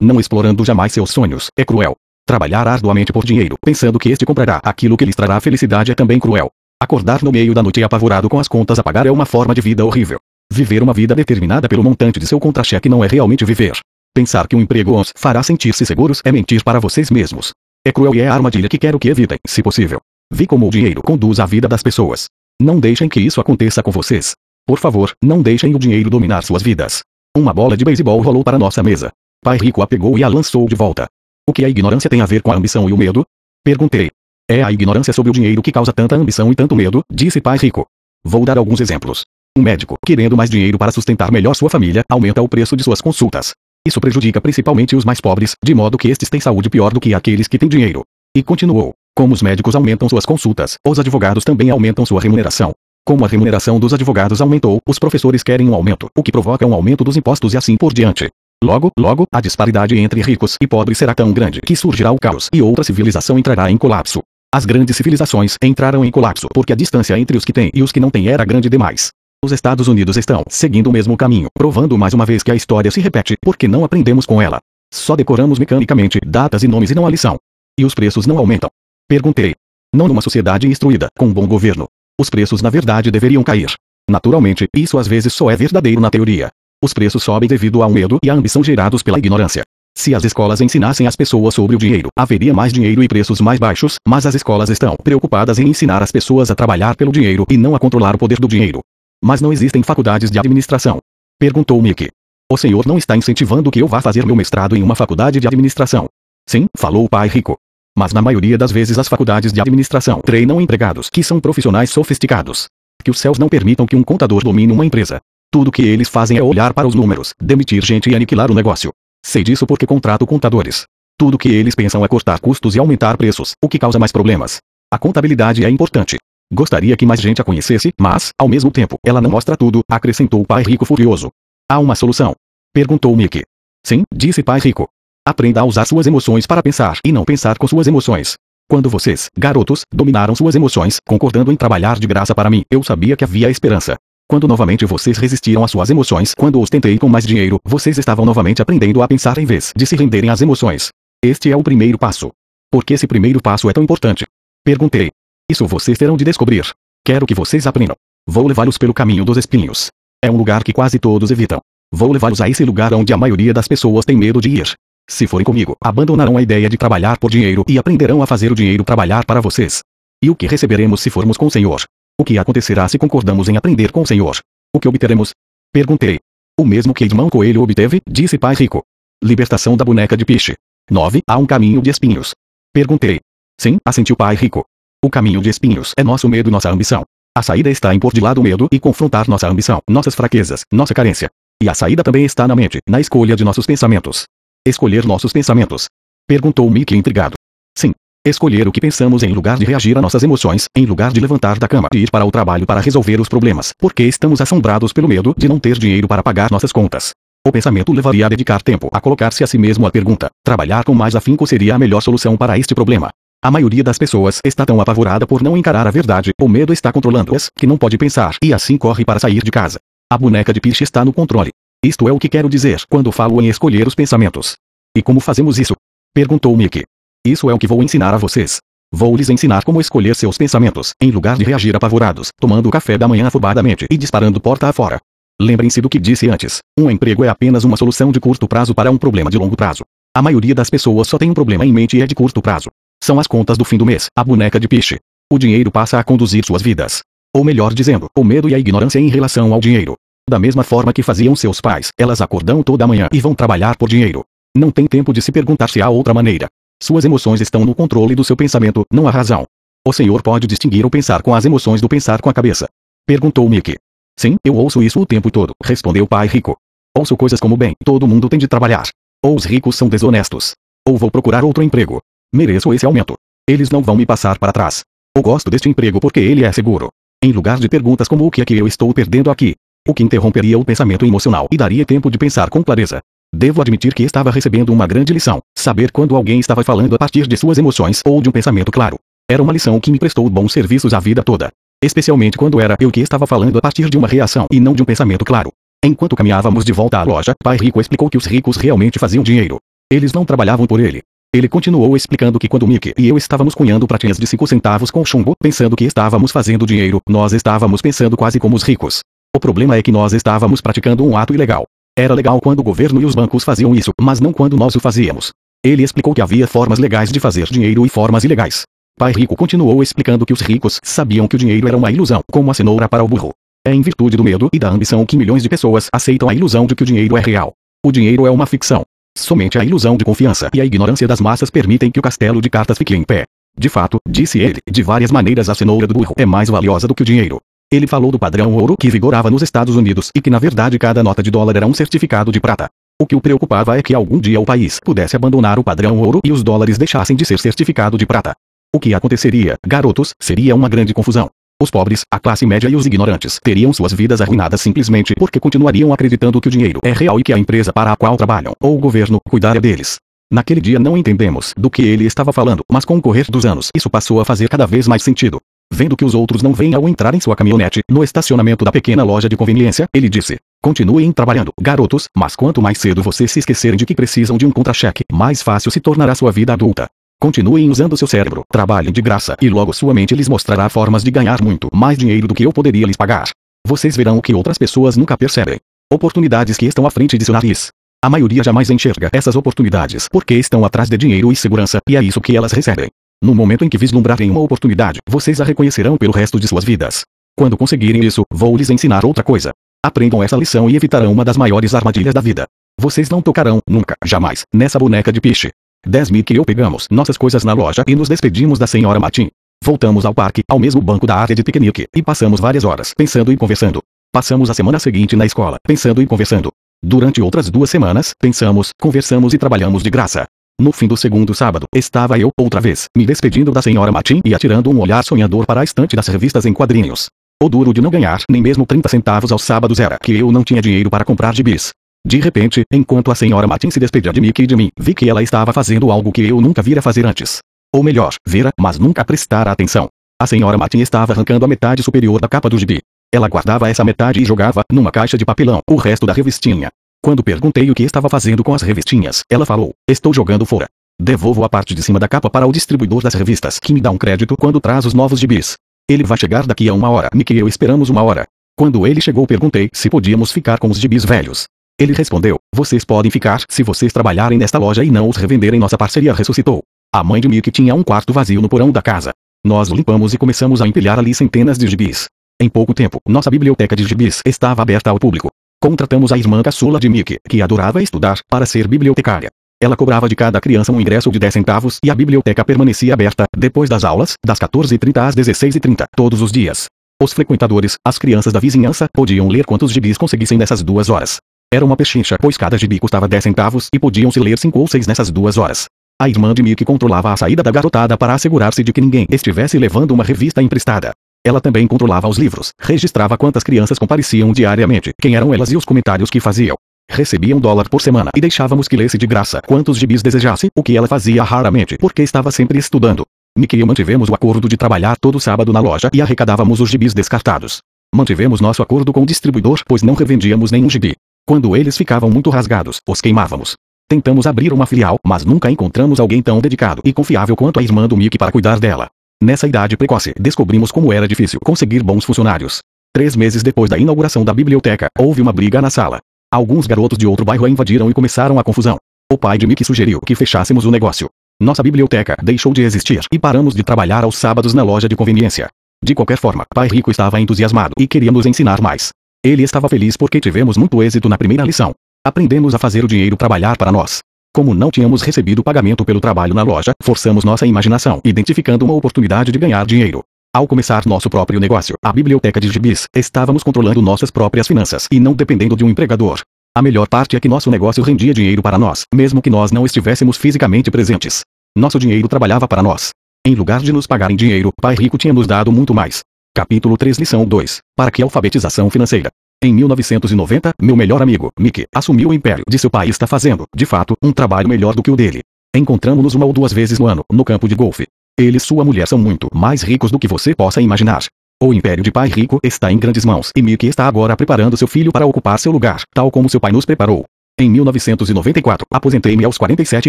não 0.00 0.20
explorando 0.20 0.64
jamais 0.64 0.92
seus 0.92 1.10
sonhos, 1.10 1.48
é 1.56 1.64
cruel. 1.64 1.96
Trabalhar 2.26 2.68
arduamente 2.68 3.12
por 3.12 3.24
dinheiro, 3.24 3.56
pensando 3.64 3.98
que 3.98 4.10
este 4.10 4.26
comprará 4.26 4.60
aquilo 4.62 4.96
que 4.96 5.04
lhes 5.04 5.16
trará 5.16 5.40
felicidade 5.40 5.92
é 5.92 5.94
também 5.94 6.18
cruel. 6.18 6.50
Acordar 6.80 7.22
no 7.22 7.32
meio 7.32 7.54
da 7.54 7.62
noite 7.62 7.82
apavorado 7.82 8.28
com 8.28 8.38
as 8.38 8.48
contas 8.48 8.78
a 8.78 8.82
pagar 8.82 9.06
é 9.06 9.10
uma 9.10 9.24
forma 9.24 9.54
de 9.54 9.60
vida 9.60 9.84
horrível. 9.84 10.18
Viver 10.54 10.84
uma 10.84 10.94
vida 10.94 11.16
determinada 11.16 11.68
pelo 11.68 11.82
montante 11.82 12.20
de 12.20 12.28
seu 12.28 12.38
contra-cheque 12.38 12.88
não 12.88 13.02
é 13.02 13.08
realmente 13.08 13.44
viver. 13.44 13.76
Pensar 14.14 14.46
que 14.46 14.54
um 14.54 14.60
emprego 14.60 14.96
os 14.96 15.12
fará 15.16 15.42
sentir-se 15.42 15.84
seguros 15.84 16.22
é 16.24 16.30
mentir 16.30 16.62
para 16.62 16.78
vocês 16.78 17.10
mesmos. 17.10 17.50
É 17.84 17.90
cruel 17.90 18.14
e 18.14 18.20
é 18.20 18.28
a 18.28 18.34
armadilha 18.34 18.68
que 18.68 18.78
quero 18.78 18.96
que 18.96 19.08
evitem, 19.08 19.36
se 19.44 19.64
possível. 19.64 20.00
Vi 20.32 20.46
como 20.46 20.68
o 20.68 20.70
dinheiro 20.70 21.02
conduz 21.02 21.40
a 21.40 21.44
vida 21.44 21.66
das 21.66 21.82
pessoas. 21.82 22.26
Não 22.62 22.78
deixem 22.78 23.08
que 23.08 23.18
isso 23.18 23.40
aconteça 23.40 23.82
com 23.82 23.90
vocês. 23.90 24.36
Por 24.64 24.78
favor, 24.78 25.12
não 25.20 25.42
deixem 25.42 25.74
o 25.74 25.78
dinheiro 25.78 26.08
dominar 26.08 26.44
suas 26.44 26.62
vidas. 26.62 27.02
Uma 27.36 27.52
bola 27.52 27.76
de 27.76 27.84
beisebol 27.84 28.20
rolou 28.20 28.44
para 28.44 28.56
nossa 28.56 28.80
mesa. 28.80 29.10
Pai 29.42 29.58
Rico 29.58 29.82
a 29.82 29.88
pegou 29.88 30.16
e 30.16 30.22
a 30.22 30.28
lançou 30.28 30.68
de 30.68 30.76
volta. 30.76 31.08
O 31.48 31.52
que 31.52 31.64
a 31.64 31.68
ignorância 31.68 32.08
tem 32.08 32.20
a 32.20 32.26
ver 32.26 32.42
com 32.42 32.52
a 32.52 32.54
ambição 32.54 32.88
e 32.88 32.92
o 32.92 32.96
medo? 32.96 33.26
Perguntei. 33.64 34.08
É 34.48 34.62
a 34.62 34.70
ignorância 34.70 35.12
sobre 35.12 35.30
o 35.30 35.34
dinheiro 35.34 35.60
que 35.60 35.72
causa 35.72 35.92
tanta 35.92 36.14
ambição 36.14 36.52
e 36.52 36.54
tanto 36.54 36.76
medo, 36.76 37.02
disse 37.12 37.40
Pai 37.40 37.58
Rico. 37.58 37.88
Vou 38.24 38.44
dar 38.44 38.56
alguns 38.56 38.80
exemplos. 38.80 39.24
Um 39.56 39.62
médico, 39.62 39.96
querendo 40.04 40.36
mais 40.36 40.50
dinheiro 40.50 40.76
para 40.76 40.90
sustentar 40.90 41.30
melhor 41.30 41.54
sua 41.54 41.70
família, 41.70 42.02
aumenta 42.10 42.42
o 42.42 42.48
preço 42.48 42.76
de 42.76 42.82
suas 42.82 43.00
consultas. 43.00 43.52
Isso 43.86 44.00
prejudica 44.00 44.40
principalmente 44.40 44.96
os 44.96 45.04
mais 45.04 45.20
pobres, 45.20 45.54
de 45.64 45.72
modo 45.72 45.96
que 45.96 46.08
estes 46.08 46.28
têm 46.28 46.40
saúde 46.40 46.68
pior 46.68 46.92
do 46.92 46.98
que 46.98 47.14
aqueles 47.14 47.46
que 47.46 47.56
têm 47.56 47.68
dinheiro. 47.68 48.02
E 48.36 48.42
continuou: 48.42 48.94
Como 49.16 49.32
os 49.32 49.42
médicos 49.42 49.76
aumentam 49.76 50.08
suas 50.08 50.26
consultas, 50.26 50.76
os 50.84 50.98
advogados 50.98 51.44
também 51.44 51.70
aumentam 51.70 52.04
sua 52.04 52.20
remuneração. 52.20 52.72
Como 53.06 53.24
a 53.24 53.28
remuneração 53.28 53.78
dos 53.78 53.94
advogados 53.94 54.40
aumentou, 54.40 54.80
os 54.88 54.98
professores 54.98 55.44
querem 55.44 55.68
um 55.68 55.74
aumento, 55.74 56.08
o 56.18 56.22
que 56.22 56.32
provoca 56.32 56.66
um 56.66 56.74
aumento 56.74 57.04
dos 57.04 57.16
impostos 57.16 57.54
e 57.54 57.56
assim 57.56 57.76
por 57.76 57.92
diante. 57.92 58.28
Logo, 58.62 58.90
logo, 58.98 59.24
a 59.32 59.40
disparidade 59.40 59.96
entre 59.96 60.20
ricos 60.20 60.56
e 60.60 60.66
pobres 60.66 60.98
será 60.98 61.14
tão 61.14 61.32
grande 61.32 61.60
que 61.60 61.76
surgirá 61.76 62.10
o 62.10 62.18
caos 62.18 62.48
e 62.52 62.60
outra 62.60 62.82
civilização 62.82 63.38
entrará 63.38 63.70
em 63.70 63.76
colapso. 63.76 64.20
As 64.52 64.64
grandes 64.64 64.96
civilizações 64.96 65.56
entraram 65.62 66.04
em 66.04 66.10
colapso 66.10 66.48
porque 66.52 66.72
a 66.72 66.76
distância 66.76 67.16
entre 67.16 67.36
os 67.36 67.44
que 67.44 67.52
têm 67.52 67.70
e 67.72 67.84
os 67.84 67.92
que 67.92 68.00
não 68.00 68.10
têm 68.10 68.28
era 68.28 68.44
grande 68.44 68.68
demais. 68.68 69.10
Os 69.44 69.52
Estados 69.52 69.88
Unidos 69.88 70.16
estão 70.16 70.42
seguindo 70.48 70.86
o 70.86 70.92
mesmo 70.92 71.18
caminho, 71.18 71.48
provando 71.52 71.98
mais 71.98 72.14
uma 72.14 72.24
vez 72.24 72.42
que 72.42 72.50
a 72.50 72.54
história 72.54 72.90
se 72.90 72.98
repete 72.98 73.36
porque 73.42 73.68
não 73.68 73.84
aprendemos 73.84 74.24
com 74.24 74.40
ela. 74.40 74.58
Só 74.90 75.14
decoramos 75.14 75.58
mecanicamente 75.58 76.18
datas 76.24 76.62
e 76.62 76.66
nomes 76.66 76.90
e 76.90 76.94
não 76.94 77.06
a 77.06 77.10
lição. 77.10 77.36
E 77.78 77.84
os 77.84 77.92
preços 77.92 78.26
não 78.26 78.38
aumentam. 78.38 78.70
Perguntei. 79.06 79.54
Não 79.94 80.08
numa 80.08 80.22
sociedade 80.22 80.66
instruída, 80.66 81.08
com 81.18 81.30
bom 81.30 81.46
governo. 81.46 81.86
Os 82.18 82.30
preços 82.30 82.62
na 82.62 82.70
verdade 82.70 83.10
deveriam 83.10 83.42
cair. 83.42 83.70
Naturalmente, 84.10 84.66
isso 84.74 84.96
às 84.96 85.06
vezes 85.06 85.34
só 85.34 85.50
é 85.50 85.56
verdadeiro 85.56 86.00
na 86.00 86.08
teoria. 86.08 86.48
Os 86.82 86.94
preços 86.94 87.22
sobem 87.22 87.46
devido 87.46 87.82
ao 87.82 87.90
medo 87.90 88.18
e 88.24 88.30
à 88.30 88.32
ambição 88.32 88.64
gerados 88.64 89.02
pela 89.02 89.18
ignorância. 89.18 89.62
Se 89.94 90.14
as 90.14 90.24
escolas 90.24 90.62
ensinassem 90.62 91.06
as 91.06 91.16
pessoas 91.16 91.54
sobre 91.54 91.76
o 91.76 91.78
dinheiro, 91.78 92.08
haveria 92.18 92.54
mais 92.54 92.72
dinheiro 92.72 93.02
e 93.02 93.08
preços 93.08 93.42
mais 93.42 93.60
baixos, 93.60 93.96
mas 94.08 94.24
as 94.24 94.34
escolas 94.34 94.70
estão 94.70 94.96
preocupadas 94.96 95.58
em 95.58 95.68
ensinar 95.68 96.02
as 96.02 96.10
pessoas 96.10 96.50
a 96.50 96.54
trabalhar 96.54 96.96
pelo 96.96 97.12
dinheiro 97.12 97.44
e 97.50 97.58
não 97.58 97.74
a 97.74 97.78
controlar 97.78 98.14
o 98.14 98.18
poder 98.18 98.40
do 98.40 98.48
dinheiro. 98.48 98.80
Mas 99.24 99.40
não 99.40 99.54
existem 99.54 99.82
faculdades 99.82 100.30
de 100.30 100.38
administração. 100.38 100.98
Perguntou 101.38 101.80
Mickey. 101.80 102.10
O 102.52 102.58
senhor 102.58 102.86
não 102.86 102.98
está 102.98 103.16
incentivando 103.16 103.70
que 103.70 103.80
eu 103.80 103.88
vá 103.88 104.02
fazer 104.02 104.26
meu 104.26 104.36
mestrado 104.36 104.76
em 104.76 104.82
uma 104.82 104.94
faculdade 104.94 105.40
de 105.40 105.46
administração. 105.46 106.06
Sim, 106.46 106.66
falou 106.76 107.06
o 107.06 107.08
pai 107.08 107.26
rico. 107.26 107.56
Mas 107.96 108.12
na 108.12 108.20
maioria 108.20 108.58
das 108.58 108.70
vezes 108.70 108.98
as 108.98 109.08
faculdades 109.08 109.50
de 109.50 109.62
administração 109.62 110.20
treinam 110.20 110.60
empregados 110.60 111.08
que 111.08 111.24
são 111.24 111.40
profissionais 111.40 111.88
sofisticados. 111.88 112.66
Que 113.02 113.10
os 113.10 113.18
céus 113.18 113.38
não 113.38 113.48
permitam 113.48 113.86
que 113.86 113.96
um 113.96 114.02
contador 114.02 114.44
domine 114.44 114.74
uma 114.74 114.84
empresa. 114.84 115.22
Tudo 115.50 115.72
que 115.72 115.80
eles 115.80 116.10
fazem 116.10 116.36
é 116.36 116.42
olhar 116.42 116.74
para 116.74 116.86
os 116.86 116.94
números, 116.94 117.32
demitir 117.40 117.82
gente 117.82 118.10
e 118.10 118.14
aniquilar 118.14 118.50
o 118.50 118.54
negócio. 118.54 118.92
Sei 119.24 119.42
disso 119.42 119.66
porque 119.66 119.86
contrato 119.86 120.26
contadores. 120.26 120.84
Tudo 121.18 121.38
que 121.38 121.48
eles 121.48 121.74
pensam 121.74 122.04
é 122.04 122.08
cortar 122.08 122.40
custos 122.40 122.76
e 122.76 122.78
aumentar 122.78 123.16
preços, 123.16 123.52
o 123.64 123.70
que 123.70 123.78
causa 123.78 123.98
mais 123.98 124.12
problemas. 124.12 124.58
A 124.92 124.98
contabilidade 124.98 125.64
é 125.64 125.70
importante. 125.70 126.18
Gostaria 126.54 126.96
que 126.96 127.04
mais 127.04 127.20
gente 127.20 127.42
a 127.42 127.44
conhecesse, 127.44 127.92
mas, 128.00 128.30
ao 128.38 128.46
mesmo 128.46 128.70
tempo, 128.70 128.96
ela 129.04 129.20
não 129.20 129.28
mostra 129.28 129.56
tudo, 129.56 129.80
acrescentou 129.90 130.40
o 130.40 130.46
pai 130.46 130.62
rico 130.62 130.84
furioso. 130.84 131.28
Há 131.68 131.80
uma 131.80 131.96
solução? 131.96 132.32
Perguntou 132.72 133.16
Mickey. 133.16 133.42
Sim, 133.84 134.04
disse 134.14 134.40
pai 134.40 134.60
rico. 134.60 134.88
Aprenda 135.26 135.62
a 135.62 135.64
usar 135.64 135.84
suas 135.84 136.06
emoções 136.06 136.46
para 136.46 136.62
pensar 136.62 136.98
e 137.04 137.10
não 137.10 137.24
pensar 137.24 137.58
com 137.58 137.66
suas 137.66 137.88
emoções. 137.88 138.34
Quando 138.70 138.88
vocês, 138.88 139.26
garotos, 139.36 139.82
dominaram 139.92 140.32
suas 140.36 140.54
emoções, 140.54 141.00
concordando 141.04 141.50
em 141.50 141.56
trabalhar 141.56 141.98
de 141.98 142.06
graça 142.06 142.32
para 142.36 142.48
mim, 142.48 142.62
eu 142.70 142.84
sabia 142.84 143.16
que 143.16 143.24
havia 143.24 143.50
esperança. 143.50 143.96
Quando 144.28 144.46
novamente 144.46 144.86
vocês 144.86 145.18
resistiram 145.18 145.64
às 145.64 145.72
suas 145.72 145.90
emoções, 145.90 146.34
quando 146.34 146.60
os 146.60 146.70
tentei 146.70 146.96
com 146.98 147.08
mais 147.08 147.26
dinheiro, 147.26 147.58
vocês 147.64 147.98
estavam 147.98 148.24
novamente 148.24 148.62
aprendendo 148.62 149.02
a 149.02 149.08
pensar 149.08 149.38
em 149.38 149.44
vez 149.44 149.72
de 149.76 149.84
se 149.84 149.96
renderem 149.96 150.30
às 150.30 150.40
emoções. 150.40 150.90
Este 151.20 151.50
é 151.50 151.56
o 151.56 151.64
primeiro 151.64 151.98
passo. 151.98 152.30
Por 152.70 152.84
que 152.84 152.94
esse 152.94 153.08
primeiro 153.08 153.42
passo 153.42 153.68
é 153.68 153.72
tão 153.72 153.82
importante? 153.82 154.24
Perguntei. 154.64 155.10
Isso 155.50 155.66
vocês 155.66 155.98
terão 155.98 156.16
de 156.16 156.24
descobrir. 156.24 156.66
Quero 157.04 157.26
que 157.26 157.34
vocês 157.34 157.66
aprendam. 157.66 157.96
Vou 158.26 158.46
levá-los 158.46 158.78
pelo 158.78 158.94
caminho 158.94 159.24
dos 159.24 159.36
espinhos. 159.36 159.90
É 160.22 160.30
um 160.30 160.36
lugar 160.36 160.64
que 160.64 160.72
quase 160.72 160.98
todos 160.98 161.30
evitam. 161.30 161.60
Vou 161.92 162.10
levá-los 162.10 162.40
a 162.40 162.48
esse 162.48 162.64
lugar 162.64 162.94
onde 162.94 163.12
a 163.12 163.16
maioria 163.16 163.52
das 163.52 163.68
pessoas 163.68 164.06
tem 164.06 164.16
medo 164.16 164.40
de 164.40 164.48
ir. 164.48 164.74
Se 165.08 165.26
forem 165.26 165.44
comigo, 165.44 165.76
abandonarão 165.82 166.38
a 166.38 166.42
ideia 166.42 166.68
de 166.68 166.78
trabalhar 166.78 167.18
por 167.18 167.30
dinheiro 167.30 167.62
e 167.68 167.78
aprenderão 167.78 168.22
a 168.22 168.26
fazer 168.26 168.50
o 168.50 168.54
dinheiro 168.54 168.84
trabalhar 168.84 169.26
para 169.26 169.40
vocês. 169.40 169.82
E 170.22 170.30
o 170.30 170.34
que 170.34 170.46
receberemos 170.46 171.02
se 171.02 171.10
formos 171.10 171.36
com 171.36 171.46
o 171.46 171.50
Senhor? 171.50 171.82
O 172.18 172.24
que 172.24 172.38
acontecerá 172.38 172.88
se 172.88 172.96
concordamos 172.96 173.48
em 173.48 173.56
aprender 173.58 173.92
com 173.92 174.00
o 174.00 174.06
Senhor? 174.06 174.38
O 174.74 174.80
que 174.80 174.88
obteremos? 174.88 175.32
Perguntei. 175.70 176.18
O 176.58 176.64
mesmo 176.64 176.94
que 176.94 177.04
irmão 177.04 177.28
Coelho 177.28 177.62
obteve, 177.62 178.00
disse 178.08 178.38
Pai 178.38 178.54
Rico. 178.54 178.82
Libertação 179.22 179.76
da 179.76 179.84
boneca 179.84 180.16
de 180.16 180.24
piche. 180.24 180.54
9. 180.90 181.20
Há 181.28 181.36
um 181.36 181.44
caminho 181.44 181.82
de 181.82 181.90
espinhos. 181.90 182.32
Perguntei. 182.72 183.20
Sim, 183.60 183.78
assentiu 183.84 184.16
Pai 184.16 184.34
Rico. 184.34 184.64
O 185.04 185.10
caminho 185.10 185.42
de 185.42 185.50
espinhos 185.50 185.92
é 185.98 186.02
nosso 186.02 186.26
medo 186.30 186.50
nossa 186.50 186.70
ambição. 186.70 187.02
A 187.36 187.42
saída 187.42 187.68
está 187.68 187.94
em 187.94 187.98
pôr 187.98 188.14
de 188.14 188.22
lado 188.22 188.40
o 188.40 188.42
medo 188.42 188.68
e 188.72 188.80
confrontar 188.80 189.28
nossa 189.28 189.46
ambição, 189.46 189.82
nossas 189.86 190.14
fraquezas, 190.14 190.64
nossa 190.72 190.94
carência. 190.94 191.28
E 191.62 191.68
a 191.68 191.74
saída 191.74 192.02
também 192.02 192.24
está 192.24 192.48
na 192.48 192.56
mente, 192.56 192.78
na 192.88 192.98
escolha 192.98 193.36
de 193.36 193.44
nossos 193.44 193.66
pensamentos. 193.66 194.24
Escolher 194.66 195.04
nossos 195.04 195.30
pensamentos? 195.30 195.88
Perguntou 196.26 196.70
Mickey 196.70 196.96
intrigado. 196.96 197.34
Sim. 197.76 197.92
Escolher 198.26 198.66
o 198.66 198.72
que 198.72 198.80
pensamos 198.80 199.22
em 199.22 199.34
lugar 199.34 199.58
de 199.58 199.66
reagir 199.66 199.98
a 199.98 200.00
nossas 200.00 200.22
emoções, 200.22 200.68
em 200.74 200.86
lugar 200.86 201.12
de 201.12 201.20
levantar 201.20 201.58
da 201.58 201.68
cama 201.68 201.88
e 201.92 201.98
ir 201.98 202.10
para 202.10 202.24
o 202.24 202.30
trabalho 202.30 202.64
para 202.64 202.80
resolver 202.80 203.20
os 203.20 203.28
problemas, 203.28 203.74
porque 203.78 204.04
estamos 204.04 204.40
assombrados 204.40 204.94
pelo 204.94 205.06
medo 205.06 205.34
de 205.36 205.46
não 205.46 205.58
ter 205.58 205.78
dinheiro 205.78 206.08
para 206.08 206.22
pagar 206.22 206.50
nossas 206.50 206.72
contas. 206.72 207.10
O 207.46 207.52
pensamento 207.52 207.92
levaria 207.92 208.24
a 208.24 208.28
dedicar 208.30 208.62
tempo 208.62 208.88
a 208.90 209.02
colocar-se 209.02 209.44
a 209.44 209.46
si 209.46 209.58
mesmo 209.58 209.86
a 209.86 209.90
pergunta: 209.90 210.30
trabalhar 210.42 210.82
com 210.82 210.94
mais 210.94 211.14
afinco 211.14 211.46
seria 211.46 211.74
a 211.74 211.78
melhor 211.78 212.00
solução 212.00 212.38
para 212.38 212.58
este 212.58 212.74
problema? 212.74 213.10
A 213.44 213.50
maioria 213.50 213.84
das 213.84 213.98
pessoas 213.98 214.38
está 214.42 214.64
tão 214.64 214.80
apavorada 214.80 215.26
por 215.26 215.42
não 215.42 215.54
encarar 215.54 215.86
a 215.86 215.90
verdade, 215.90 216.30
o 216.40 216.48
medo 216.48 216.72
está 216.72 216.90
controlando-as, 216.90 217.50
que 217.54 217.66
não 217.66 217.76
pode 217.76 217.98
pensar 217.98 218.38
e 218.42 218.54
assim 218.54 218.78
corre 218.78 219.04
para 219.04 219.20
sair 219.20 219.42
de 219.42 219.50
casa. 219.50 219.78
A 220.10 220.16
boneca 220.16 220.50
de 220.50 220.62
piche 220.62 220.82
está 220.82 221.04
no 221.04 221.12
controle. 221.12 221.50
Isto 221.84 222.08
é 222.08 222.12
o 222.12 222.18
que 222.18 222.30
quero 222.30 222.48
dizer 222.48 222.80
quando 222.88 223.12
falo 223.12 223.42
em 223.42 223.50
escolher 223.50 223.86
os 223.86 223.94
pensamentos. 223.94 224.54
E 224.96 225.02
como 225.02 225.20
fazemos 225.20 225.58
isso? 225.58 225.74
Perguntou 226.14 226.56
Mickey. 226.56 226.84
Isso 227.22 227.50
é 227.50 227.52
o 227.52 227.58
que 227.58 227.66
vou 227.66 227.82
ensinar 227.82 228.14
a 228.14 228.16
vocês. 228.16 228.60
Vou 228.90 229.14
lhes 229.14 229.28
ensinar 229.28 229.62
como 229.62 229.78
escolher 229.78 230.16
seus 230.16 230.38
pensamentos, 230.38 230.94
em 230.98 231.10
lugar 231.10 231.36
de 231.36 231.44
reagir 231.44 231.76
apavorados, 231.76 232.28
tomando 232.40 232.70
café 232.70 232.96
da 232.96 233.06
manhã 233.06 233.26
afobadamente 233.26 233.84
e 233.90 233.98
disparando 233.98 234.40
porta 234.40 234.70
afora. 234.70 234.98
Lembrem-se 235.38 235.82
do 235.82 235.90
que 235.90 235.98
disse 235.98 236.30
antes: 236.30 236.60
um 236.78 236.90
emprego 236.90 237.22
é 237.22 237.28
apenas 237.28 237.62
uma 237.64 237.76
solução 237.76 238.10
de 238.10 238.20
curto 238.20 238.48
prazo 238.48 238.74
para 238.74 238.90
um 238.90 238.96
problema 238.96 239.30
de 239.30 239.36
longo 239.36 239.54
prazo. 239.54 239.82
A 240.16 240.22
maioria 240.22 240.54
das 240.54 240.70
pessoas 240.70 241.08
só 241.08 241.18
tem 241.18 241.30
um 241.30 241.34
problema 241.34 241.66
em 241.66 241.72
mente 241.74 241.98
e 241.98 242.00
é 242.00 242.06
de 242.06 242.14
curto 242.14 242.40
prazo. 242.40 242.70
São 243.04 243.20
as 243.20 243.26
contas 243.26 243.58
do 243.58 243.66
fim 243.66 243.76
do 243.76 243.84
mês, 243.84 244.06
a 244.16 244.24
boneca 244.24 244.58
de 244.58 244.66
piche. 244.66 244.98
O 245.30 245.38
dinheiro 245.38 245.70
passa 245.70 245.98
a 245.98 246.02
conduzir 246.02 246.42
suas 246.42 246.62
vidas. 246.62 247.02
Ou 247.36 247.44
melhor 247.44 247.74
dizendo, 247.74 248.08
o 248.16 248.24
medo 248.24 248.48
e 248.48 248.54
a 248.54 248.58
ignorância 248.58 248.98
em 248.98 249.08
relação 249.08 249.52
ao 249.52 249.60
dinheiro. 249.60 249.94
Da 250.26 250.38
mesma 250.38 250.64
forma 250.64 250.90
que 250.90 251.02
faziam 251.02 251.36
seus 251.36 251.60
pais, 251.60 251.90
elas 251.98 252.22
acordam 252.22 252.62
toda 252.62 252.86
manhã 252.86 253.10
e 253.12 253.20
vão 253.20 253.34
trabalhar 253.34 253.76
por 253.76 253.90
dinheiro. 253.90 254.24
Não 254.56 254.70
tem 254.70 254.86
tempo 254.86 255.12
de 255.12 255.20
se 255.20 255.30
perguntar 255.30 255.68
se 255.68 255.82
há 255.82 255.90
outra 255.90 256.14
maneira. 256.14 256.48
Suas 256.82 257.04
emoções 257.04 257.42
estão 257.42 257.62
no 257.62 257.74
controle 257.74 258.14
do 258.14 258.24
seu 258.24 258.38
pensamento, 258.38 258.86
não 258.90 259.06
há 259.06 259.10
razão. 259.10 259.44
O 259.86 259.92
Senhor 259.92 260.22
pode 260.22 260.46
distinguir 260.46 260.86
o 260.86 260.90
pensar 260.90 261.20
com 261.20 261.34
as 261.34 261.44
emoções 261.44 261.82
do 261.82 261.90
pensar 261.90 262.22
com 262.22 262.30
a 262.30 262.32
cabeça. 262.32 262.70
Perguntou 263.06 263.46
Mickey. 263.50 263.76
Sim, 264.18 264.36
eu 264.42 264.56
ouço 264.56 264.82
isso 264.82 264.98
o 264.98 265.04
tempo 265.04 265.30
todo, 265.30 265.52
respondeu 265.62 266.04
o 266.04 266.08
pai 266.08 266.26
rico. 266.26 266.56
Ouço 266.96 267.18
coisas 267.18 267.38
como 267.38 267.54
bem, 267.54 267.74
todo 267.84 268.08
mundo 268.08 268.30
tem 268.30 268.38
de 268.38 268.48
trabalhar. 268.48 268.88
Ou 269.22 269.36
os 269.36 269.44
ricos 269.44 269.76
são 269.76 269.90
desonestos. 269.90 270.54
Ou 270.88 270.96
vou 270.96 271.10
procurar 271.10 271.44
outro 271.44 271.62
emprego. 271.62 272.00
Mereço 272.34 272.74
esse 272.74 272.84
aumento. 272.84 273.14
Eles 273.48 273.70
não 273.70 273.80
vão 273.80 273.94
me 273.94 274.04
passar 274.04 274.40
para 274.40 274.50
trás. 274.50 274.82
Ou 275.16 275.22
gosto 275.22 275.48
deste 275.48 275.68
emprego 275.68 276.00
porque 276.00 276.18
ele 276.18 276.44
é 276.44 276.50
seguro. 276.50 276.88
Em 277.22 277.30
lugar 277.30 277.60
de 277.60 277.68
perguntas 277.68 278.08
como 278.08 278.26
o 278.26 278.30
que 278.30 278.42
é 278.42 278.44
que 278.44 278.56
eu 278.56 278.66
estou 278.66 278.92
perdendo 278.92 279.30
aqui. 279.30 279.54
O 279.86 279.94
que 279.94 280.02
interromperia 280.02 280.58
o 280.58 280.64
pensamento 280.64 281.06
emocional 281.06 281.46
e 281.52 281.56
daria 281.56 281.86
tempo 281.86 282.10
de 282.10 282.18
pensar 282.18 282.50
com 282.50 282.64
clareza. 282.64 282.98
Devo 283.32 283.60
admitir 283.60 283.94
que 283.94 284.02
estava 284.02 284.32
recebendo 284.32 284.72
uma 284.72 284.84
grande 284.84 285.12
lição, 285.12 285.40
saber 285.56 285.92
quando 285.92 286.16
alguém 286.16 286.40
estava 286.40 286.64
falando 286.64 286.96
a 286.96 286.98
partir 286.98 287.28
de 287.28 287.36
suas 287.36 287.56
emoções 287.56 288.02
ou 288.04 288.20
de 288.20 288.28
um 288.28 288.32
pensamento 288.32 288.72
claro. 288.72 288.98
Era 289.30 289.40
uma 289.40 289.52
lição 289.52 289.78
que 289.78 289.92
me 289.92 290.00
prestou 290.00 290.28
bons 290.28 290.52
serviços 290.52 290.92
a 290.92 290.98
vida 290.98 291.22
toda. 291.22 291.52
Especialmente 291.84 292.36
quando 292.36 292.60
era 292.60 292.76
eu 292.80 292.90
que 292.90 292.98
estava 292.98 293.28
falando 293.28 293.58
a 293.58 293.62
partir 293.62 293.88
de 293.88 293.96
uma 293.96 294.08
reação 294.08 294.48
e 294.50 294.58
não 294.58 294.74
de 294.74 294.82
um 294.82 294.86
pensamento 294.86 295.24
claro. 295.24 295.52
Enquanto 295.84 296.16
caminhávamos 296.16 296.64
de 296.64 296.72
volta 296.72 296.98
à 296.98 297.04
loja, 297.04 297.32
Pai 297.40 297.56
Rico 297.56 297.80
explicou 297.80 298.10
que 298.10 298.18
os 298.18 298.26
ricos 298.26 298.56
realmente 298.56 298.98
faziam 298.98 299.22
dinheiro. 299.22 299.58
Eles 299.88 300.12
não 300.12 300.24
trabalhavam 300.24 300.66
por 300.66 300.80
ele. 300.80 301.00
Ele 301.34 301.48
continuou 301.48 301.96
explicando 301.96 302.38
que 302.38 302.46
quando 302.46 302.64
Mickey 302.64 302.94
e 302.96 303.08
eu 303.08 303.18
estávamos 303.18 303.56
cunhando 303.56 303.88
pratinhas 303.88 304.16
de 304.16 304.24
5 304.24 304.46
centavos 304.46 304.88
com 304.88 305.04
chumbo, 305.04 305.34
pensando 305.42 305.74
que 305.74 305.84
estávamos 305.84 306.30
fazendo 306.30 306.64
dinheiro, 306.64 307.00
nós 307.08 307.32
estávamos 307.32 307.82
pensando 307.82 308.16
quase 308.16 308.38
como 308.38 308.54
os 308.54 308.62
ricos. 308.62 309.00
O 309.34 309.40
problema 309.40 309.76
é 309.76 309.82
que 309.82 309.90
nós 309.90 310.12
estávamos 310.12 310.60
praticando 310.60 311.04
um 311.04 311.16
ato 311.16 311.34
ilegal. 311.34 311.64
Era 311.98 312.14
legal 312.14 312.40
quando 312.40 312.60
o 312.60 312.62
governo 312.62 313.02
e 313.02 313.04
os 313.04 313.16
bancos 313.16 313.42
faziam 313.42 313.74
isso, 313.74 313.90
mas 314.00 314.20
não 314.20 314.32
quando 314.32 314.56
nós 314.56 314.76
o 314.76 314.80
fazíamos. 314.80 315.32
Ele 315.64 315.82
explicou 315.82 316.14
que 316.14 316.22
havia 316.22 316.46
formas 316.46 316.78
legais 316.78 317.10
de 317.10 317.18
fazer 317.18 317.46
dinheiro 317.46 317.84
e 317.84 317.88
formas 317.88 318.22
ilegais. 318.22 318.62
Pai 318.96 319.10
Rico 319.10 319.34
continuou 319.34 319.82
explicando 319.82 320.24
que 320.24 320.32
os 320.32 320.40
ricos 320.40 320.78
sabiam 320.84 321.26
que 321.26 321.34
o 321.34 321.38
dinheiro 321.38 321.66
era 321.66 321.76
uma 321.76 321.90
ilusão, 321.90 322.20
como 322.30 322.48
a 322.48 322.54
cenoura 322.54 322.88
para 322.88 323.02
o 323.02 323.08
burro. 323.08 323.32
É 323.66 323.74
em 323.74 323.82
virtude 323.82 324.16
do 324.16 324.22
medo 324.22 324.48
e 324.52 324.58
da 324.60 324.70
ambição 324.70 325.04
que 325.04 325.16
milhões 325.16 325.42
de 325.42 325.48
pessoas 325.48 325.88
aceitam 325.92 326.28
a 326.28 326.34
ilusão 326.34 326.64
de 326.64 326.76
que 326.76 326.84
o 326.84 326.86
dinheiro 326.86 327.16
é 327.16 327.20
real. 327.20 327.54
O 327.84 327.90
dinheiro 327.90 328.24
é 328.24 328.30
uma 328.30 328.46
ficção. 328.46 328.84
Somente 329.16 329.58
a 329.58 329.64
ilusão 329.64 329.96
de 329.96 330.04
confiança 330.04 330.50
e 330.52 330.60
a 330.60 330.64
ignorância 330.64 331.06
das 331.06 331.20
massas 331.20 331.50
permitem 331.50 331.90
que 331.90 331.98
o 331.98 332.02
castelo 332.02 332.42
de 332.42 332.50
cartas 332.50 332.76
fique 332.76 332.94
em 332.94 333.04
pé. 333.04 333.24
De 333.56 333.68
fato, 333.68 333.98
disse 334.08 334.40
ele, 334.40 334.58
de 334.68 334.82
várias 334.82 335.12
maneiras 335.12 335.48
a 335.48 335.54
cenoura 335.54 335.86
do 335.86 335.94
burro 335.94 336.14
é 336.18 336.26
mais 336.26 336.48
valiosa 336.48 336.88
do 336.88 336.94
que 336.94 337.02
o 337.02 337.06
dinheiro. 337.06 337.40
Ele 337.72 337.86
falou 337.86 338.10
do 338.10 338.18
padrão 338.18 338.52
ouro 338.52 338.76
que 338.78 338.90
vigorava 338.90 339.30
nos 339.30 339.42
Estados 339.42 339.76
Unidos 339.76 340.10
e 340.14 340.20
que 340.20 340.30
na 340.30 340.38
verdade 340.38 340.78
cada 340.78 341.02
nota 341.02 341.22
de 341.22 341.30
dólar 341.30 341.56
era 341.56 341.66
um 341.66 341.72
certificado 341.72 342.32
de 342.32 342.40
prata. 342.40 342.68
O 343.00 343.06
que 343.06 343.14
o 343.14 343.20
preocupava 343.20 343.78
é 343.78 343.82
que 343.82 343.94
algum 343.94 344.18
dia 344.18 344.40
o 344.40 344.44
país 344.44 344.78
pudesse 344.84 345.16
abandonar 345.16 345.58
o 345.58 345.64
padrão 345.64 345.98
ouro 345.98 346.20
e 346.24 346.32
os 346.32 346.42
dólares 346.42 346.76
deixassem 346.76 347.16
de 347.16 347.24
ser 347.24 347.38
certificado 347.38 347.96
de 347.96 348.06
prata. 348.06 348.34
O 348.74 348.80
que 348.80 348.94
aconteceria, 348.94 349.56
garotos, 349.66 350.12
seria 350.20 350.54
uma 350.54 350.68
grande 350.68 350.92
confusão. 350.92 351.30
Os 351.62 351.70
pobres, 351.70 352.02
a 352.10 352.18
classe 352.18 352.44
média 352.44 352.68
e 352.68 352.74
os 352.74 352.84
ignorantes 352.84 353.38
teriam 353.42 353.72
suas 353.72 353.92
vidas 353.92 354.20
arruinadas 354.20 354.60
simplesmente 354.60 355.14
porque 355.14 355.38
continuariam 355.38 355.92
acreditando 355.92 356.40
que 356.40 356.48
o 356.48 356.50
dinheiro 356.50 356.80
é 356.82 356.92
real 356.92 357.18
e 357.20 357.22
que 357.22 357.32
a 357.32 357.38
empresa 357.38 357.72
para 357.72 357.92
a 357.92 357.96
qual 357.96 358.16
trabalham, 358.16 358.52
ou 358.60 358.76
o 358.76 358.80
governo, 358.80 359.20
cuidaria 359.28 359.60
deles. 359.60 359.98
Naquele 360.32 360.60
dia 360.60 360.80
não 360.80 360.96
entendemos 360.96 361.54
do 361.56 361.70
que 361.70 361.82
ele 361.82 362.06
estava 362.06 362.32
falando, 362.32 362.62
mas 362.70 362.84
com 362.84 362.96
o 362.96 363.02
correr 363.02 363.26
dos 363.30 363.46
anos 363.46 363.68
isso 363.74 363.88
passou 363.88 364.20
a 364.20 364.24
fazer 364.24 364.48
cada 364.48 364.66
vez 364.66 364.88
mais 364.88 365.02
sentido. 365.04 365.38
Vendo 365.72 365.96
que 365.96 366.04
os 366.04 366.14
outros 366.14 366.42
não 366.42 366.52
vêm 366.52 366.74
ao 366.74 366.88
entrar 366.88 367.14
em 367.14 367.20
sua 367.20 367.36
caminhonete, 367.36 367.80
no 367.88 368.02
estacionamento 368.02 368.64
da 368.64 368.72
pequena 368.72 369.04
loja 369.04 369.28
de 369.28 369.36
conveniência, 369.36 369.86
ele 369.94 370.08
disse: 370.08 370.38
Continuem 370.62 371.12
trabalhando, 371.12 371.52
garotos, 371.60 372.08
mas 372.16 372.34
quanto 372.34 372.60
mais 372.60 372.78
cedo 372.78 373.02
vocês 373.02 373.30
se 373.30 373.38
esquecerem 373.38 373.76
de 373.76 373.86
que 373.86 373.94
precisam 373.94 374.36
de 374.36 374.44
um 374.44 374.50
contra-cheque, 374.50 375.04
mais 375.12 375.40
fácil 375.40 375.70
se 375.70 375.80
tornará 375.80 376.14
sua 376.14 376.32
vida 376.32 376.52
adulta. 376.52 376.88
Continuem 377.24 377.70
usando 377.70 377.96
seu 377.96 378.06
cérebro, 378.06 378.44
trabalhem 378.52 378.92
de 378.92 379.00
graça 379.00 379.34
e 379.40 379.48
logo 379.48 379.72
sua 379.72 379.94
mente 379.94 380.14
lhes 380.14 380.28
mostrará 380.28 380.68
formas 380.68 381.02
de 381.02 381.10
ganhar 381.10 381.42
muito 381.42 381.70
mais 381.72 381.96
dinheiro 381.96 382.28
do 382.28 382.34
que 382.34 382.44
eu 382.44 382.52
poderia 382.52 382.84
lhes 382.84 382.98
pagar. 382.98 383.30
Vocês 383.66 383.96
verão 383.96 384.18
o 384.18 384.20
que 384.20 384.34
outras 384.34 384.58
pessoas 384.58 384.94
nunca 384.94 385.16
percebem. 385.16 385.58
Oportunidades 385.90 386.58
que 386.58 386.66
estão 386.66 386.86
à 386.86 386.90
frente 386.90 387.16
de 387.16 387.24
seu 387.24 387.32
nariz. 387.32 387.70
A 388.04 388.10
maioria 388.10 388.44
jamais 388.44 388.68
enxerga 388.68 389.08
essas 389.10 389.36
oportunidades 389.36 390.06
porque 390.06 390.34
estão 390.34 390.66
atrás 390.66 390.90
de 390.90 390.98
dinheiro 390.98 391.32
e 391.32 391.36
segurança, 391.36 391.78
e 391.88 391.96
é 391.96 392.02
isso 392.02 392.20
que 392.20 392.36
elas 392.36 392.52
recebem. 392.52 392.90
No 393.22 393.34
momento 393.34 393.64
em 393.64 393.70
que 393.70 393.78
vislumbrarem 393.78 394.30
uma 394.30 394.40
oportunidade, 394.40 394.98
vocês 395.08 395.40
a 395.40 395.44
reconhecerão 395.44 395.96
pelo 395.96 396.12
resto 396.12 396.38
de 396.38 396.46
suas 396.46 396.62
vidas. 396.62 397.04
Quando 397.34 397.56
conseguirem 397.56 398.04
isso, 398.04 398.22
vou 398.30 398.54
lhes 398.54 398.68
ensinar 398.68 399.02
outra 399.02 399.24
coisa. 399.24 399.50
Aprendam 399.82 400.22
essa 400.22 400.36
lição 400.36 400.68
e 400.68 400.76
evitarão 400.76 401.10
uma 401.10 401.24
das 401.24 401.38
maiores 401.38 401.74
armadilhas 401.74 402.12
da 402.12 402.20
vida. 402.20 402.44
Vocês 402.78 403.08
não 403.08 403.22
tocarão, 403.22 403.60
nunca, 403.66 403.94
jamais, 404.04 404.42
nessa 404.52 404.78
boneca 404.78 405.10
de 405.10 405.22
piche. 405.22 405.48
10 405.86 406.10
mil 406.10 406.24
que 406.24 406.36
eu 406.38 406.44
pegamos 406.44 406.86
nossas 406.90 407.16
coisas 407.16 407.44
na 407.44 407.52
loja 407.52 407.84
e 407.86 407.94
nos 407.94 408.08
despedimos 408.08 408.58
da 408.58 408.66
senhora 408.66 408.98
Martin. 408.98 409.28
Voltamos 409.62 410.04
ao 410.04 410.14
parque, 410.14 410.42
ao 410.48 410.58
mesmo 410.58 410.80
banco 410.80 411.06
da 411.06 411.16
área 411.16 411.34
de 411.34 411.42
piquenique, 411.42 411.86
e 411.94 412.02
passamos 412.02 412.40
várias 412.40 412.64
horas 412.64 412.92
pensando 412.96 413.32
e 413.32 413.36
conversando. 413.36 413.82
Passamos 414.12 414.50
a 414.50 414.54
semana 414.54 414.78
seguinte 414.78 415.16
na 415.16 415.26
escola, 415.26 415.58
pensando 415.66 416.00
e 416.00 416.06
conversando. 416.06 416.50
Durante 416.82 417.20
outras 417.22 417.50
duas 417.50 417.70
semanas, 417.70 418.12
pensamos, 418.20 418.70
conversamos 418.80 419.34
e 419.34 419.38
trabalhamos 419.38 419.82
de 419.82 419.90
graça. 419.90 420.26
No 420.60 420.70
fim 420.70 420.86
do 420.86 420.96
segundo 420.96 421.34
sábado, 421.34 421.66
estava 421.74 422.18
eu, 422.18 422.30
outra 422.38 422.60
vez, 422.60 422.86
me 422.96 423.04
despedindo 423.04 423.50
da 423.50 423.60
senhora 423.60 423.90
Martin 423.90 424.20
e 424.24 424.34
atirando 424.34 424.70
um 424.70 424.78
olhar 424.78 425.02
sonhador 425.02 425.46
para 425.46 425.62
a 425.62 425.64
estante 425.64 425.96
das 425.96 426.06
revistas 426.06 426.46
em 426.46 426.52
quadrinhos. 426.52 427.08
O 427.42 427.48
duro 427.48 427.74
de 427.74 427.80
não 427.80 427.90
ganhar 427.90 428.20
nem 428.30 428.40
mesmo 428.40 428.64
30 428.64 428.88
centavos 428.88 429.32
aos 429.32 429.42
sábados 429.42 429.80
era 429.80 429.98
que 429.98 430.16
eu 430.16 430.30
não 430.30 430.44
tinha 430.44 430.62
dinheiro 430.62 430.88
para 430.88 431.04
comprar 431.04 431.34
gibis. 431.34 431.72
De 432.06 432.20
repente, 432.20 432.64
enquanto 432.70 433.10
a 433.10 433.14
senhora 433.14 433.46
Martin 433.46 433.70
se 433.70 433.80
despedia 433.80 434.12
de 434.12 434.20
Mickey 434.20 434.42
e 434.42 434.46
de 434.46 434.54
mim, 434.54 434.70
vi 434.78 434.92
que 434.94 435.08
ela 435.08 435.22
estava 435.22 435.52
fazendo 435.54 435.90
algo 435.90 436.12
que 436.12 436.22
eu 436.22 436.38
nunca 436.38 436.60
vira 436.60 436.82
fazer 436.82 437.06
antes. 437.06 437.38
Ou 437.74 437.82
melhor, 437.82 438.14
vira, 438.26 438.50
mas 438.60 438.78
nunca 438.78 439.04
prestara 439.04 439.50
atenção. 439.50 439.88
A 440.20 440.26
senhora 440.26 440.58
Martin 440.58 440.80
estava 440.80 441.12
arrancando 441.12 441.44
a 441.44 441.48
metade 441.48 441.82
superior 441.82 442.20
da 442.20 442.28
capa 442.28 442.50
do 442.50 442.58
gibi. 442.58 442.82
Ela 443.12 443.26
guardava 443.26 443.70
essa 443.70 443.82
metade 443.82 444.20
e 444.20 444.24
jogava, 444.24 444.62
numa 444.70 444.92
caixa 444.92 445.16
de 445.16 445.24
papelão, 445.24 445.60
o 445.68 445.76
resto 445.76 446.04
da 446.04 446.12
revistinha. 446.12 446.70
Quando 447.02 447.24
perguntei 447.24 447.70
o 447.70 447.74
que 447.74 447.82
estava 447.82 448.08
fazendo 448.08 448.44
com 448.44 448.54
as 448.54 448.62
revistinhas, 448.62 449.22
ela 449.30 449.46
falou: 449.46 449.72
Estou 449.88 450.12
jogando 450.12 450.44
fora. 450.44 450.66
Devolvo 451.00 451.42
a 451.42 451.48
parte 451.48 451.74
de 451.74 451.82
cima 451.82 451.98
da 451.98 452.06
capa 452.06 452.28
para 452.30 452.46
o 452.46 452.52
distribuidor 452.52 453.02
das 453.02 453.14
revistas, 453.14 453.58
que 453.58 453.72
me 453.72 453.80
dá 453.80 453.90
um 453.90 453.98
crédito 453.98 454.36
quando 454.36 454.60
traz 454.60 454.84
os 454.84 454.94
novos 454.94 455.18
gibis. 455.18 455.54
Ele 455.90 456.04
vai 456.04 456.18
chegar 456.18 456.46
daqui 456.46 456.68
a 456.68 456.74
uma 456.74 456.90
hora. 456.90 457.08
Nick 457.14 457.32
e 457.32 457.38
eu 457.38 457.48
esperamos 457.48 457.88
uma 457.88 458.02
hora. 458.02 458.26
Quando 458.56 458.86
ele 458.86 459.00
chegou, 459.00 459.26
perguntei 459.26 459.68
se 459.72 459.90
podíamos 459.90 460.30
ficar 460.30 460.58
com 460.58 460.68
os 460.68 460.78
gibis 460.78 461.04
velhos. 461.04 461.46
Ele 461.78 461.92
respondeu: 461.92 462.38
Vocês 462.54 462.84
podem 462.84 463.10
ficar 463.10 463.42
se 463.48 463.62
vocês 463.62 463.92
trabalharem 463.92 464.38
nesta 464.38 464.58
loja 464.58 464.84
e 464.84 464.90
não 464.90 465.08
os 465.08 465.16
revenderem. 465.16 465.58
Nossa 465.58 465.76
parceria 465.76 466.14
ressuscitou. 466.14 466.62
A 466.92 467.02
mãe 467.02 467.20
de 467.20 467.28
Mickey 467.28 467.50
tinha 467.50 467.74
um 467.74 467.82
quarto 467.82 468.12
vazio 468.12 468.40
no 468.40 468.48
porão 468.48 468.70
da 468.70 468.80
casa. 468.80 469.10
Nós 469.44 469.70
o 469.70 469.74
limpamos 469.74 470.14
e 470.14 470.18
começamos 470.18 470.62
a 470.62 470.68
empilhar 470.68 470.98
ali 470.98 471.12
centenas 471.12 471.58
de 471.58 471.66
gibis. 471.66 472.06
Em 472.40 472.48
pouco 472.48 472.72
tempo, 472.72 472.98
nossa 473.08 473.30
biblioteca 473.30 473.74
de 473.74 473.84
gibis 473.84 474.22
estava 474.24 474.62
aberta 474.62 474.90
ao 474.90 474.98
público. 474.98 475.30
Contratamos 475.60 476.12
a 476.12 476.18
irmã 476.18 476.42
caçula 476.42 476.78
de 476.78 476.88
Mickey, 476.88 477.18
que 477.28 477.42
adorava 477.42 477.82
estudar, 477.82 478.18
para 478.30 478.46
ser 478.46 478.68
bibliotecária. 478.68 479.28
Ela 479.60 479.76
cobrava 479.76 480.08
de 480.08 480.14
cada 480.14 480.40
criança 480.40 480.70
um 480.70 480.80
ingresso 480.80 481.10
de 481.10 481.18
10 481.18 481.34
centavos 481.34 481.78
e 481.84 481.90
a 481.90 481.94
biblioteca 481.94 482.44
permanecia 482.44 482.94
aberta, 482.94 483.24
depois 483.36 483.68
das 483.68 483.82
aulas, 483.82 484.14
das 484.24 484.38
14h30 484.38 485.08
às 485.08 485.14
16h30, 485.16 485.86
todos 485.96 486.20
os 486.22 486.30
dias. 486.30 486.66
Os 487.02 487.12
frequentadores, 487.12 487.74
as 487.84 487.98
crianças 487.98 488.32
da 488.32 488.38
vizinhança, 488.38 488.86
podiam 488.92 489.28
ler 489.28 489.44
quantos 489.44 489.72
gibis 489.72 489.98
conseguissem 489.98 490.38
nessas 490.38 490.62
duas 490.62 490.88
horas. 490.88 491.18
Era 491.54 491.64
uma 491.64 491.76
pechincha, 491.76 492.16
pois 492.20 492.36
cada 492.36 492.58
gibi 492.58 492.80
custava 492.80 493.06
10 493.06 493.22
centavos 493.22 493.68
e 493.72 493.78
podiam-se 493.78 494.18
ler 494.18 494.36
5 494.36 494.58
ou 494.58 494.66
6 494.66 494.88
nessas 494.88 495.08
duas 495.08 495.38
horas. 495.38 495.66
A 496.02 496.08
irmã 496.08 496.34
de 496.34 496.42
Mickey 496.42 496.64
controlava 496.64 497.12
a 497.12 497.16
saída 497.16 497.44
da 497.44 497.52
garotada 497.52 497.96
para 497.96 498.12
assegurar-se 498.12 498.64
de 498.64 498.72
que 498.72 498.80
ninguém 498.80 499.06
estivesse 499.08 499.56
levando 499.56 499.92
uma 499.92 500.02
revista 500.02 500.42
emprestada. 500.42 500.90
Ela 501.24 501.40
também 501.40 501.64
controlava 501.68 502.08
os 502.08 502.18
livros, 502.18 502.50
registrava 502.58 503.16
quantas 503.16 503.44
crianças 503.44 503.78
compareciam 503.78 504.32
diariamente, 504.32 504.90
quem 505.00 505.14
eram 505.14 505.32
elas 505.32 505.52
e 505.52 505.56
os 505.56 505.64
comentários 505.64 506.10
que 506.10 506.18
faziam. 506.18 506.56
Recebia 506.90 507.36
um 507.36 507.40
dólar 507.40 507.68
por 507.68 507.80
semana 507.80 508.10
e 508.16 508.20
deixávamos 508.20 508.66
que 508.66 508.76
lesse 508.76 508.98
de 508.98 509.06
graça 509.06 509.40
quantos 509.46 509.78
gibis 509.78 510.02
desejasse, 510.02 510.48
o 510.58 510.62
que 510.62 510.76
ela 510.76 510.88
fazia 510.88 511.22
raramente 511.22 511.76
porque 511.78 512.02
estava 512.02 512.32
sempre 512.32 512.58
estudando. 512.58 513.04
Mickey 513.38 513.58
e 513.58 513.60
eu 513.60 513.66
mantivemos 513.68 514.08
o 514.08 514.14
acordo 514.14 514.48
de 514.48 514.56
trabalhar 514.56 514.96
todo 514.96 515.20
sábado 515.20 515.52
na 515.52 515.60
loja 515.60 515.88
e 515.92 516.02
arrecadávamos 516.02 516.58
os 516.58 516.68
gibis 516.68 516.92
descartados. 516.92 517.60
Mantivemos 517.94 518.40
nosso 518.40 518.60
acordo 518.60 518.92
com 518.92 519.04
o 519.04 519.06
distribuidor 519.06 519.60
pois 519.68 519.84
não 519.84 519.94
revendíamos 519.94 520.50
nenhum 520.50 520.68
gibi. 520.68 520.96
Quando 521.26 521.56
eles 521.56 521.74
ficavam 521.74 522.10
muito 522.10 522.28
rasgados, 522.28 522.82
os 522.86 523.00
queimávamos. 523.00 523.54
Tentamos 523.88 524.26
abrir 524.26 524.52
uma 524.52 524.66
filial, 524.66 524.98
mas 525.02 525.24
nunca 525.24 525.50
encontramos 525.50 525.98
alguém 525.98 526.20
tão 526.20 526.38
dedicado 526.38 526.82
e 526.84 526.92
confiável 526.92 527.34
quanto 527.34 527.58
a 527.58 527.62
irmã 527.62 527.88
do 527.88 527.96
Mickey 527.96 528.18
para 528.18 528.30
cuidar 528.30 528.60
dela. 528.60 528.88
Nessa 529.22 529.46
idade 529.46 529.74
precoce, 529.74 530.12
descobrimos 530.20 530.70
como 530.70 530.92
era 530.92 531.08
difícil 531.08 531.40
conseguir 531.42 531.82
bons 531.82 532.04
funcionários. 532.04 532.58
Três 532.92 533.16
meses 533.16 533.42
depois 533.42 533.70
da 533.70 533.78
inauguração 533.78 534.22
da 534.22 534.34
biblioteca, 534.34 534.88
houve 534.98 535.22
uma 535.22 535.32
briga 535.32 535.62
na 535.62 535.70
sala. 535.70 535.98
Alguns 536.30 536.66
garotos 536.66 536.98
de 536.98 537.06
outro 537.06 537.24
bairro 537.24 537.46
a 537.46 537.48
invadiram 537.48 537.88
e 537.88 537.94
começaram 537.94 538.38
a 538.38 538.44
confusão. 538.44 538.76
O 539.10 539.16
pai 539.16 539.38
de 539.38 539.46
Mickey 539.46 539.64
sugeriu 539.64 540.00
que 540.04 540.14
fechássemos 540.14 540.66
o 540.66 540.70
negócio. 540.70 541.08
Nossa 541.40 541.62
biblioteca 541.62 542.16
deixou 542.22 542.52
de 542.52 542.60
existir 542.60 543.00
e 543.10 543.18
paramos 543.18 543.54
de 543.54 543.62
trabalhar 543.62 544.04
aos 544.04 544.18
sábados 544.18 544.52
na 544.52 544.62
loja 544.62 544.90
de 544.90 544.96
conveniência. 544.96 545.48
De 545.82 545.94
qualquer 545.94 546.18
forma, 546.18 546.44
pai 546.54 546.68
rico 546.68 546.90
estava 546.90 547.18
entusiasmado 547.18 547.72
e 547.78 547.86
queria 547.86 548.12
nos 548.12 548.26
ensinar 548.26 548.60
mais. 548.60 548.90
Ele 549.24 549.42
estava 549.42 549.70
feliz 549.70 549.96
porque 549.96 550.20
tivemos 550.20 550.58
muito 550.58 550.82
êxito 550.82 551.08
na 551.08 551.16
primeira 551.16 551.42
lição. 551.42 551.72
Aprendemos 552.06 552.54
a 552.54 552.58
fazer 552.58 552.84
o 552.84 552.86
dinheiro 552.86 553.16
trabalhar 553.16 553.56
para 553.56 553.72
nós. 553.72 554.00
Como 554.34 554.52
não 554.52 554.70
tínhamos 554.70 555.00
recebido 555.00 555.42
pagamento 555.42 555.82
pelo 555.82 555.98
trabalho 555.98 556.34
na 556.34 556.42
loja, 556.42 556.72
forçamos 556.82 557.24
nossa 557.24 557.46
imaginação, 557.46 558.02
identificando 558.04 558.66
uma 558.66 558.74
oportunidade 558.74 559.32
de 559.32 559.38
ganhar 559.38 559.64
dinheiro. 559.64 560.02
Ao 560.34 560.46
começar 560.46 560.84
nosso 560.84 561.08
próprio 561.08 561.40
negócio, 561.40 561.74
a 561.82 561.90
biblioteca 561.90 562.38
de 562.38 562.50
gibis, 562.50 562.84
estávamos 562.94 563.42
controlando 563.42 563.80
nossas 563.80 564.10
próprias 564.10 564.46
finanças 564.46 564.86
e 564.92 565.00
não 565.00 565.14
dependendo 565.14 565.56
de 565.56 565.64
um 565.64 565.70
empregador. 565.70 566.20
A 566.54 566.60
melhor 566.60 566.86
parte 566.86 567.16
é 567.16 567.20
que 567.20 567.28
nosso 567.28 567.50
negócio 567.50 567.82
rendia 567.82 568.12
dinheiro 568.12 568.42
para 568.42 568.58
nós, 568.58 568.84
mesmo 568.92 569.22
que 569.22 569.30
nós 569.30 569.50
não 569.50 569.64
estivéssemos 569.64 570.18
fisicamente 570.18 570.70
presentes. 570.70 571.22
Nosso 571.56 571.78
dinheiro 571.78 572.08
trabalhava 572.08 572.46
para 572.46 572.62
nós. 572.62 572.90
Em 573.26 573.34
lugar 573.34 573.62
de 573.62 573.72
nos 573.72 573.86
pagar 573.86 574.10
em 574.10 574.16
dinheiro, 574.16 574.52
Pai 574.60 574.74
Rico 574.74 574.98
tinha 574.98 575.14
nos 575.14 575.26
dado 575.26 575.50
muito 575.50 575.72
mais. 575.72 576.02
Capítulo 576.36 576.76
3 576.76 576.98
Lição 576.98 577.24
2 577.24 577.60
Para 577.76 577.92
que 577.92 578.02
alfabetização 578.02 578.68
financeira? 578.68 579.08
Em 579.40 579.54
1990, 579.54 580.52
meu 580.60 580.74
melhor 580.74 581.00
amigo, 581.00 581.30
Mickey, 581.38 581.64
assumiu 581.72 582.08
o 582.08 582.12
império 582.12 582.42
de 582.48 582.58
seu 582.58 582.68
pai 582.68 582.88
e 582.88 582.90
está 582.90 583.06
fazendo, 583.06 583.44
de 583.54 583.64
fato, 583.64 583.94
um 584.02 584.10
trabalho 584.10 584.48
melhor 584.48 584.74
do 584.74 584.82
que 584.82 584.90
o 584.90 584.96
dele. 584.96 585.20
Encontramos-nos 585.54 586.16
uma 586.16 586.26
ou 586.26 586.32
duas 586.32 586.52
vezes 586.52 586.76
no 586.80 586.88
ano, 586.88 587.04
no 587.12 587.24
campo 587.24 587.46
de 587.46 587.54
golfe. 587.54 587.86
Ele 588.18 588.38
e 588.38 588.40
sua 588.40 588.64
mulher 588.64 588.88
são 588.88 588.98
muito 588.98 589.28
mais 589.32 589.62
ricos 589.62 589.92
do 589.92 589.98
que 589.98 590.08
você 590.08 590.34
possa 590.34 590.60
imaginar. 590.60 591.04
O 591.40 591.54
império 591.54 591.84
de 591.84 591.92
pai 591.92 592.08
rico 592.08 592.40
está 592.42 592.72
em 592.72 592.78
grandes 592.80 593.04
mãos 593.04 593.30
e 593.36 593.40
Mickey 593.40 593.68
está 593.68 593.86
agora 593.86 594.16
preparando 594.16 594.56
seu 594.56 594.66
filho 594.66 594.90
para 594.90 595.06
ocupar 595.06 595.38
seu 595.38 595.52
lugar, 595.52 595.82
tal 595.94 596.10
como 596.10 596.28
seu 596.28 596.40
pai 596.40 596.50
nos 596.50 596.64
preparou. 596.64 597.04
Em 597.38 597.48
1994, 597.48 598.66
aposentei-me 598.72 599.24
aos 599.24 599.38
47 599.38 599.88